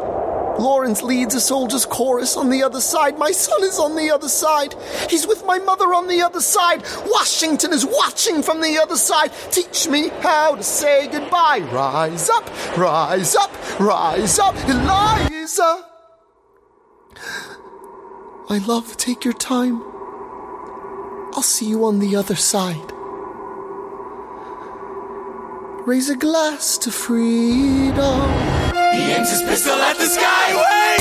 Lawrence 0.59 1.03
leads 1.03 1.35
a 1.35 1.41
soldier's 1.41 1.87
chorus 1.87 2.37
on 2.37 2.51
the 2.51 2.63
other 2.63 2.81
side. 2.81 3.17
My 3.19 3.31
son 3.31 3.63
is 3.63 3.79
on 3.79 3.95
the 3.95 4.11
other 4.11 4.29
side. 4.29 4.75
He's 5.09 5.27
with 5.27 5.45
my 5.47 5.59
mother 5.59 5.95
on 5.95 6.09
the 6.09 6.21
other 6.23 6.41
side. 6.41 6.83
Washington 7.07 7.73
is 7.73 7.87
watching 7.87 8.43
from 8.43 8.61
the 8.61 8.79
other 8.79 8.97
side. 8.97 9.31
Teach 9.53 9.89
me 9.89 10.09
how 10.21 10.57
to 10.57 10.63
say 10.63 11.07
goodbye. 11.07 11.61
Rise 11.73 12.29
up, 12.29 12.49
rise 12.77 13.37
up, 13.37 13.53
rise 13.81 14.39
up, 14.39 14.57
Eliza. 14.69 15.85
My 18.51 18.59
love, 18.59 18.97
take 18.97 19.25
your 19.25 19.35
time. 19.35 19.83
I'll 21.35 21.43
see 21.43 21.67
you 21.67 21.85
on 21.85 22.01
the 22.01 22.17
other 22.17 22.35
side. 22.35 22.93
Raise 25.87 26.11
a 26.11 26.17
glass 26.17 26.77
to 26.79 26.91
freedom. 26.91 28.68
He 28.93 29.13
aims 29.13 29.31
his 29.31 29.43
pistol 29.43 29.75
at 29.75 29.97
the 29.97 30.05
skyway. 30.05 30.99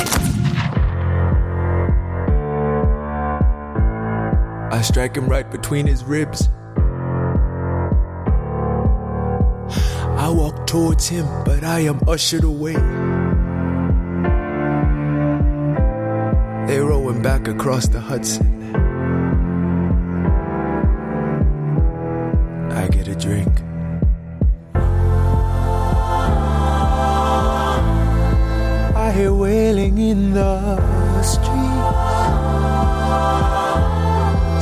I 4.72 4.82
strike 4.82 5.16
him 5.16 5.28
right 5.28 5.50
between 5.50 5.86
his 5.86 6.04
ribs. 6.04 6.48
I 10.18 10.28
walk 10.30 10.66
towards 10.66 11.08
him, 11.08 11.26
but 11.44 11.64
I 11.64 11.80
am 11.80 12.00
ushered 12.06 12.44
away. 12.44 12.74
They 16.68 16.80
row 16.80 17.08
him 17.08 17.22
back 17.22 17.48
across 17.48 17.88
the 17.88 18.00
Hudson. 18.00 18.76
I 22.70 22.88
get 22.88 23.08
a 23.08 23.14
drink. 23.14 23.67
Wailing 29.26 29.98
in 29.98 30.32
the 30.32 30.76
streets. 31.22 31.48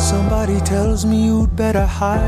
Somebody 0.02 0.58
tells 0.60 1.04
me 1.04 1.26
you'd 1.26 1.54
better 1.54 1.84
hide. 1.84 2.22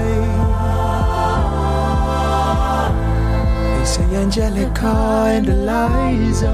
They 3.79 3.85
say 3.87 4.17
Angelica 4.17 4.95
and 5.35 5.49
Eliza 5.49 6.53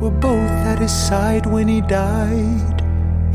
were 0.00 0.10
both 0.10 0.56
at 0.70 0.78
his 0.78 0.94
side 1.08 1.46
when 1.46 1.66
he 1.66 1.80
died. 1.80 2.84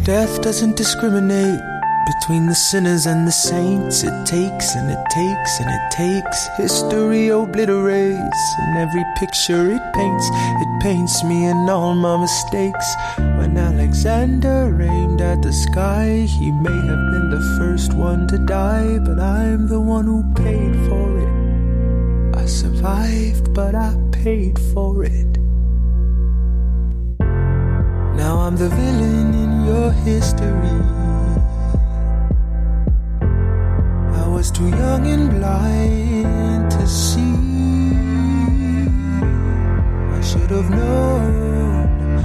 Death 0.06 0.42
doesn't 0.42 0.78
discriminate 0.78 1.60
between 2.06 2.48
the 2.48 2.56
sinners 2.56 3.06
and 3.06 3.28
the 3.28 3.32
saints. 3.32 4.03
It 4.03 4.26
takes 4.26 4.76
and 4.76 4.90
it 4.90 5.03
takes 5.10 5.60
and 5.60 5.69
it 5.69 5.92
takes. 5.92 6.48
History 6.58 7.30
obliterates, 7.30 8.42
and 8.60 8.78
every 8.78 9.03
picture 9.17 9.72
it 9.72 9.94
paints, 9.94 10.28
it 10.34 10.82
paints 10.82 11.24
me 11.24 11.46
and 11.46 11.69
all 11.69 11.96
my 11.96 12.17
mistakes. 12.17 12.88
When 13.17 13.58
Alexander 13.58 14.82
aimed 14.82 15.22
at 15.22 15.42
the 15.42 15.53
sky, 15.53 16.26
he 16.40 16.51
may 16.51 16.80
have 16.90 17.03
been 17.12 17.30
the 17.30 17.58
first 17.60 17.94
one 17.94 18.28
to 18.28 18.38
die, 18.38 19.00
but 19.00 19.19
I'm 19.19 19.67
the 19.67 19.80
one 19.80 20.06
who 20.06 20.24
paid 20.34 20.74
for 20.88 21.08
it. 21.19 22.38
I 22.42 22.46
survived, 22.46 23.53
but 23.53 23.76
I 23.76 23.96
paid 24.12 24.58
for 24.74 25.03
it. 25.03 25.38
Now 28.22 28.40
I'm 28.40 28.56
the 28.56 28.69
villain 28.69 29.34
in 29.34 29.66
your 29.66 29.92
history. 29.92 31.01
Was 34.31 34.49
too 34.49 34.69
young 34.69 35.06
and 35.08 35.30
blind 35.30 36.72
to 36.72 36.88
see. 36.88 37.35
I 40.17 40.22
should 40.22 40.51
have 40.58 40.69
known. 40.69 42.24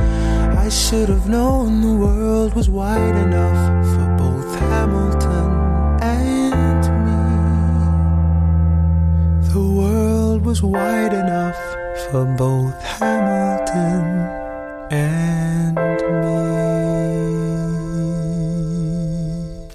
I 0.67 0.69
should 0.69 1.09
have 1.09 1.29
known 1.29 1.81
the 1.81 1.95
world 2.05 2.55
was 2.55 2.69
wide 2.71 3.17
enough 3.27 3.61
for 3.93 4.07
both 4.23 4.51
Hamilton 4.71 5.51
and 6.01 6.85
me. 7.07 7.25
The 9.53 9.67
world 9.81 10.45
was 10.45 10.63
wide 10.63 11.13
enough 11.13 11.59
for 12.11 12.25
both 12.39 12.81
Hamilton 12.83 14.05
and 14.93 15.96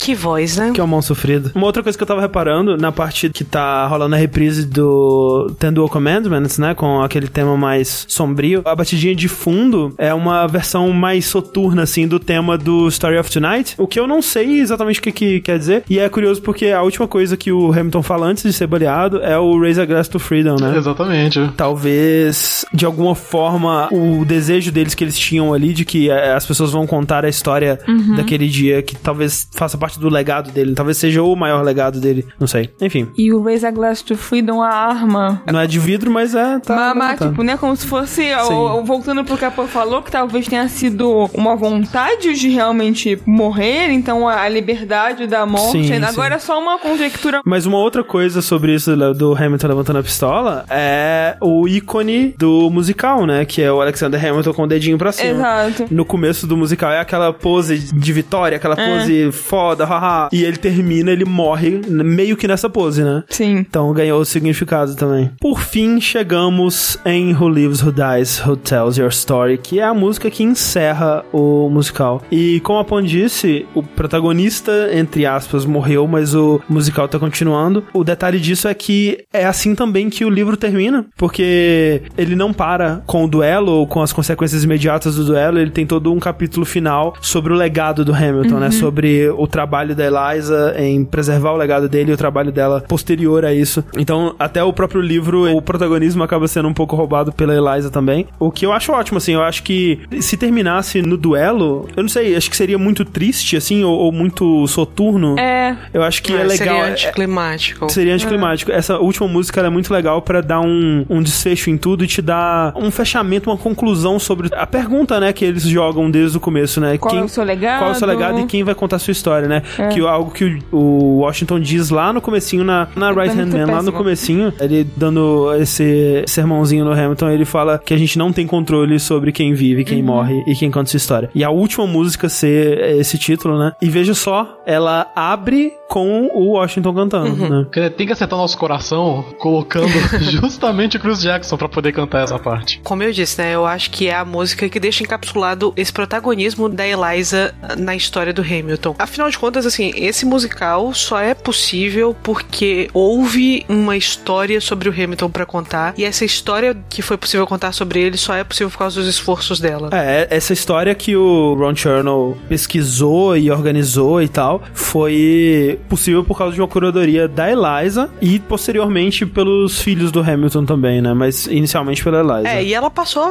Que 0.02 0.16
voz, 0.16 0.58
né? 0.58 0.72
Que 0.74 0.82
é 0.82 0.84
o 0.84 0.88
mão 0.88 1.02
sofrido. 1.02 1.52
Uma 1.54 1.68
outra 1.68 1.84
coisa 1.84 1.96
que 1.96 2.04
eu 2.04 2.08
tava 2.08 2.22
reparando 2.22 2.76
na 2.76 2.92
parte 2.92 3.30
que 3.30 3.44
tá 3.44 3.86
rolando 3.88 4.16
a 4.16 4.18
reprise 4.18 4.66
do 4.66 5.54
Ten 5.60 5.72
Dual 5.72 5.88
Commandments, 5.88 6.58
né? 6.58 6.74
Com 6.74 7.02
aquele 7.02 7.28
tema 7.28 7.56
mais 7.56 8.06
sombrio. 8.08 8.64
A 8.66 8.76
batidinha 8.76 9.14
de 9.16 9.28
fundo 9.28 9.94
é 10.00 10.12
uma 10.12 10.48
versão 10.48 10.90
mais 10.92 11.26
soturna, 11.26 11.84
assim, 11.84 12.08
do 12.08 12.20
tema 12.20 12.58
do 12.58 12.88
Story 12.88 13.18
of 13.20 13.30
Tonight. 13.30 13.76
O 13.78 13.86
que 13.86 14.00
eu 14.00 14.08
não 14.08 14.24
sei 14.24 14.60
exatamente 14.60 15.00
o 15.00 15.04
que, 15.04 15.12
que 15.12 15.40
quer 15.42 15.60
dizer. 15.60 15.84
E 15.88 16.00
é 16.00 16.10
curioso 16.10 16.42
porque 16.42 16.68
a 16.68 16.82
última 16.82 17.08
coisa 17.08 17.38
que 17.38 17.52
o 17.52 17.72
Hamilton 17.72 18.02
fala 18.02 18.26
antes 18.26 18.44
de 18.44 18.54
ser 18.54 18.66
baleado 18.66 19.22
é 19.22 19.38
o 19.38 19.60
Raise 19.62 19.80
a 19.80 19.86
Glass 19.86 20.08
to 20.08 20.18
Freedom, 20.18 20.56
né? 20.60 20.78
Exatamente. 20.78 21.40
Talvez, 21.56 22.66
de 22.74 22.86
alguma 22.86 23.14
forma, 23.14 23.88
o 23.92 24.26
desejo 24.26 24.72
deles 24.72 24.96
que 24.96 25.04
eles 25.04 25.18
tinham 25.18 25.54
ali 25.54 25.74
de 25.74 25.86
que 25.86 26.10
eh, 26.10 26.34
as 26.34 26.46
pessoas 26.46 26.72
vão 26.72 26.88
contar 26.88 27.24
a 27.24 27.30
história 27.30 27.80
Uhum. 27.88 28.16
daquele 28.16 28.48
dia, 28.48 28.82
que 28.82 28.96
talvez 28.96 29.48
faça 29.52 29.78
parte 29.78 30.00
do 30.02 30.10
legado 30.10 30.52
dele, 30.52 30.74
talvez 30.76 30.98
seja 30.98 31.22
o 31.24 31.36
maior 31.36 31.64
legado 31.64 32.00
dele, 32.00 32.26
não 32.40 32.48
sei. 32.48 32.70
Enfim. 32.82 33.08
E 33.18 33.32
o 33.32 33.42
Raise 33.42 33.66
a 33.66 33.72
Glass 33.72 34.02
to 34.02 34.16
Freedom, 34.16 34.62
a 34.62 34.70
arma. 34.70 35.42
Não 35.52 35.60
é 35.60 35.68
de 35.68 35.80
vidro, 35.80 36.12
mas 36.12 36.36
é. 36.36 36.60
Tá 36.60 36.94
Mas, 36.96 37.20
tipo, 37.20 37.44
né? 37.44 37.58
Como 37.58 37.76
se 37.76 37.86
fosse. 37.88 38.24
Sim. 38.24 38.54
o- 38.54 38.84
voltando 38.84 39.24
pro 39.24 39.38
que 39.38 39.46
a 39.46 39.52
Pô 39.52 39.66
falou, 39.68 40.02
que 40.02 40.12
talvez 40.12 40.48
tenha 40.48 40.68
sido 40.68 41.30
uma 41.34 41.56
vontade 41.56 42.34
de 42.34 42.50
realmente 42.50 43.20
morrer, 43.26 43.92
então 43.92 44.28
a, 44.28 44.48
liberdade 44.50 45.28
da 45.28 45.46
morte. 45.46 45.88
Sim, 45.88 46.04
Agora 46.04 46.36
é 46.36 46.40
só 46.40 46.60
uma 46.60 46.78
conjectura. 46.80 47.42
Mas 47.46 47.66
uma 47.66 47.78
outra 47.78 48.04
coisa 48.04 48.42
sobre 48.42 48.74
isso 48.74 48.96
do 49.14 49.36
Hamilton 49.36 49.68
levantando 49.68 50.00
a 50.00 50.04
pistola 50.04 50.66
é 50.70 51.38
o 51.42 51.68
ícone 51.68 52.34
do 52.38 52.70
musical, 52.70 53.26
né? 53.26 53.46
Que 53.46 53.62
é 53.62 53.72
o 53.72 53.82
Alexander 53.82 54.24
Hamilton 54.24 54.54
com 54.54 54.64
o 54.64 54.68
dedinho 54.68 54.98
pra 54.98 55.12
cima. 55.12 55.30
Exato. 55.32 55.86
No 55.92 56.04
começo 56.06 56.46
do 56.48 56.58
musical 56.58 56.92
é 56.92 57.00
aquela 57.00 57.32
pose 57.32 57.78
de 57.94 58.14
vitória, 58.14 58.56
aquela 58.58 58.76
É. 58.80 58.98
pose 59.00 59.32
foda, 59.32 59.81
foda, 59.82 59.86
haha. 59.86 60.30
E 60.32 60.44
ele 60.44 60.58
termina, 60.58 61.12
ele 61.12 61.26
morre 61.26 61.82
meio 61.88 62.38
que 62.38 62.48
nessa 62.48 62.70
pose, 62.70 63.04
né? 63.04 63.24
Sim. 63.30 63.58
Então 63.58 63.92
ganhou 63.94 64.22
o 64.22 64.26
significado 64.26 64.96
também. 64.96 65.32
Por 65.40 65.60
fim, 65.62 66.00
chegamos 66.00 66.98
em 67.06 67.34
Who 67.34 67.50
Lives, 67.50 67.84
Who 67.84 67.92
Dies, 67.92 68.46
Who 68.46 68.58
Tells 68.58 69.00
Your 69.00 69.10
Story, 69.10 69.58
que 69.58 69.80
é 69.80 69.84
a 69.84 69.94
música 69.94 70.30
que 70.30 70.44
encerra 70.44 71.24
o 71.32 71.70
musical. 71.70 72.22
E 72.32 72.60
como 72.62 72.80
a 72.80 72.84
Pon 72.84 73.02
disse, 73.02 73.66
o 73.74 73.84
protagonista, 73.84 74.90
entre 74.94 75.26
aspas, 75.26 75.66
morreu, 75.66 76.08
mas 76.08 76.36
o 76.36 76.62
musical 76.70 77.08
tá 77.08 77.18
continuando. 77.18 77.84
O 77.94 78.04
detalhe 78.04 78.40
disso 78.40 78.68
é 78.68 78.74
que 78.74 79.26
é 79.34 79.46
assim 79.46 79.76
também 79.76 80.10
que 80.10 80.26
o 80.26 80.30
livro 80.30 80.58
termina, 80.58 81.06
porque 81.18 82.02
ele 82.18 82.36
não 82.36 82.54
para 82.54 83.02
com 83.06 83.26
o 83.26 83.28
duelo 83.28 83.72
ou 83.72 83.88
com 83.88 84.02
as 84.02 84.14
consequências 84.14 84.64
imediatas 84.64 85.16
do 85.16 85.26
duelo, 85.26 85.60
ele 85.60 85.72
tem 85.72 85.86
todo 85.86 86.12
um 86.12 86.20
capítulo 86.20 86.66
final 86.66 87.16
sobre 87.22 87.54
o 87.54 87.56
legado 87.56 88.04
do 88.06 88.14
Hamilton, 88.14 88.60
né? 88.60 88.66
Uhum. 88.68 88.72
Sobre 88.72 89.30
o 89.30 89.48
trabalho 89.48 89.71
da 89.96 90.06
Eliza 90.06 90.76
em 90.78 91.04
preservar 91.06 91.52
o 91.52 91.58
legado 91.58 91.88
dele 91.88 92.12
e 92.12 92.14
o 92.14 92.18
trabalho 92.18 92.52
dela 92.52 92.82
posterior 92.88 93.46
a 93.46 93.54
isso. 93.54 93.84
Então, 93.98 94.36
até 94.38 94.64
o 94.64 94.74
próprio 94.74 95.02
livro, 95.02 95.50
o 95.56 95.62
protagonismo 95.62 96.24
acaba 96.24 96.48
sendo 96.48 96.68
um 96.68 96.74
pouco 96.74 96.96
roubado 96.96 97.32
pela 97.32 97.54
Eliza 97.56 97.90
também. 97.90 98.28
O 98.40 98.52
que 98.52 98.66
eu 98.66 98.72
acho 98.72 98.92
ótimo, 98.92 99.18
assim, 99.18 99.34
eu 99.34 99.42
acho 99.44 99.64
que 99.64 100.00
se 100.20 100.36
terminasse 100.38 101.02
no 101.02 101.18
duelo, 101.18 101.88
eu 101.96 102.04
não 102.04 102.10
sei, 102.10 102.36
acho 102.36 102.50
que 102.50 102.58
seria 102.58 102.78
muito 102.78 103.06
triste, 103.06 103.56
assim, 103.56 103.84
ou, 103.84 103.98
ou 103.98 104.12
muito 104.12 104.68
soturno. 104.68 105.38
É. 105.40 105.76
Eu 105.94 106.04
acho 106.04 106.22
que 106.22 106.34
é, 106.34 106.42
É, 106.42 106.44
legal. 106.44 106.58
Seria 106.58 106.72
é- 106.74 106.92
anticlimático. 106.92 107.90
Seria 107.92 108.14
anticlimático. 108.14 108.72
Essa 108.72 108.98
última 109.00 109.28
música 109.28 109.62
é 109.62 109.70
muito 109.70 109.94
legal 109.94 110.22
pra 110.22 110.42
dar 110.42 110.60
um, 110.62 111.06
um 111.10 111.22
desfecho 111.22 111.70
em 111.70 111.78
tudo 111.78 112.04
e 112.04 112.08
te 112.08 112.22
dar 112.22 112.74
um 112.76 112.92
fechamento, 112.92 113.50
uma 113.50 113.58
conclusão 113.58 114.20
sobre 114.20 114.50
a 114.54 114.66
pergunta, 114.68 115.20
né, 115.20 115.32
que 115.34 115.46
eles 115.46 115.64
jogam 115.64 116.10
desde 116.10 116.38
o 116.38 116.40
começo, 116.40 116.80
né? 116.82 116.98
Qual 116.98 117.16
é 117.16 117.24
o 117.24 117.28
seu 117.28 117.44
legado? 117.44 117.80
Qual 117.80 117.90
é 117.90 117.94
o 117.94 117.96
seu 117.96 118.08
legado 118.08 118.40
e 118.40 118.46
quem 118.46 118.64
vai 118.64 118.76
contar 118.76 118.96
a 118.98 119.00
sua 119.00 119.12
história, 119.12 119.48
né? 119.48 119.61
É. 119.78 119.88
Que 119.90 120.00
algo 120.02 120.32
que 120.32 120.60
o, 120.72 120.78
o 120.78 121.18
Washington 121.20 121.60
diz 121.60 121.90
lá 121.90 122.12
no 122.14 122.22
comecinho, 122.22 122.64
na, 122.64 122.88
na 122.96 123.12
Right 123.12 123.38
Hand 123.40 123.48
Man, 123.48 123.66
lá 123.72 123.82
no 123.84 123.92
comecinho, 123.92 124.54
ele 124.60 124.84
dando 124.96 125.54
esse 125.56 126.24
sermãozinho 126.28 126.84
no 126.86 126.92
Hamilton, 126.92 127.30
ele 127.30 127.46
fala 127.46 127.78
que 127.84 127.94
a 127.94 127.98
gente 127.98 128.18
não 128.18 128.32
tem 128.34 128.46
controle 128.48 129.00
sobre 129.00 129.32
quem 129.32 129.54
vive, 129.54 129.84
quem 129.84 130.00
Uhum. 130.00 130.06
morre 130.06 130.44
e 130.48 130.56
quem 130.56 130.72
conta 130.72 130.90
sua 130.90 130.98
história. 130.98 131.30
E 131.36 131.44
a 131.44 131.50
última 131.50 131.86
música 131.86 132.28
ser 132.30 132.98
esse 133.00 133.18
título, 133.18 133.58
né? 133.60 133.74
E 133.82 133.90
veja 133.90 134.14
só, 134.14 134.58
ela 134.66 135.12
abre 135.16 135.72
com 135.90 136.28
o 136.34 136.54
Washington 136.54 136.94
cantando, 136.94 137.44
Uhum. 137.44 137.68
né? 137.76 137.90
Tem 137.96 138.08
que 138.08 138.14
acertar 138.14 138.38
nosso 138.40 138.58
coração 138.58 139.24
colocando 139.40 139.88
justamente 140.22 140.98
o 140.98 141.00
Chris 141.00 141.22
Jackson 141.22 141.58
pra 141.58 141.68
poder 141.70 141.92
cantar 141.92 142.24
essa 142.24 142.40
parte. 142.40 142.80
Como 142.84 143.04
eu 143.04 143.12
disse, 143.12 143.40
né? 143.42 143.54
Eu 143.56 143.66
acho 143.66 143.92
que 143.92 144.08
é 144.08 144.16
a 144.16 144.24
música 144.26 144.68
que 144.70 144.80
deixa 144.80 145.04
encapsulado 145.04 145.74
esse 145.76 145.92
protagonismo 145.92 146.70
da 146.70 146.86
Eliza 146.88 147.54
na 147.78 147.96
história 147.96 148.34
do 148.34 148.42
Hamilton. 148.42 148.96
Afinal 148.98 149.30
de 149.30 149.38
contas, 149.38 149.51
assim, 149.58 149.92
esse 149.96 150.26
musical 150.26 150.94
só 150.94 151.20
é 151.20 151.34
possível 151.34 152.16
porque 152.24 152.90
houve 152.94 153.66
uma 153.68 153.98
história 153.98 154.60
sobre 154.62 154.90
o 154.90 154.92
Hamilton 154.92 155.30
pra 155.30 155.46
contar. 155.46 155.94
E 155.98 156.04
essa 156.04 156.26
história 156.26 156.78
que 156.90 157.02
foi 157.02 157.18
possível 157.18 157.46
contar 157.48 157.72
sobre 157.72 158.02
ele 158.02 158.18
só 158.18 158.36
é 158.36 158.44
possível 158.44 158.70
por 158.70 158.78
causa 158.78 159.00
dos 159.00 159.10
esforços 159.10 159.60
dela. 159.60 159.90
É, 159.92 160.28
essa 160.30 160.54
história 160.54 160.94
que 160.96 161.16
o 161.16 161.56
Ron 161.56 161.76
Chernow 161.76 162.38
pesquisou 162.48 163.36
e 163.38 163.52
organizou 163.52 164.22
e 164.22 164.28
tal, 164.28 164.62
foi 164.74 165.80
possível 165.90 166.24
por 166.24 166.38
causa 166.38 166.56
de 166.56 166.62
uma 166.62 166.68
curadoria 166.68 167.28
da 167.28 167.50
Eliza 167.52 168.10
e 168.22 168.40
posteriormente 168.40 169.26
pelos 169.26 169.82
filhos 169.82 170.12
do 170.12 170.22
Hamilton 170.22 170.66
também, 170.66 171.02
né? 171.02 171.14
Mas 171.14 171.48
inicialmente 171.48 172.04
pela 172.04 172.20
Eliza. 172.20 172.50
É, 172.50 172.64
e 172.64 172.74
ela 172.74 172.90
passou 172.90 173.24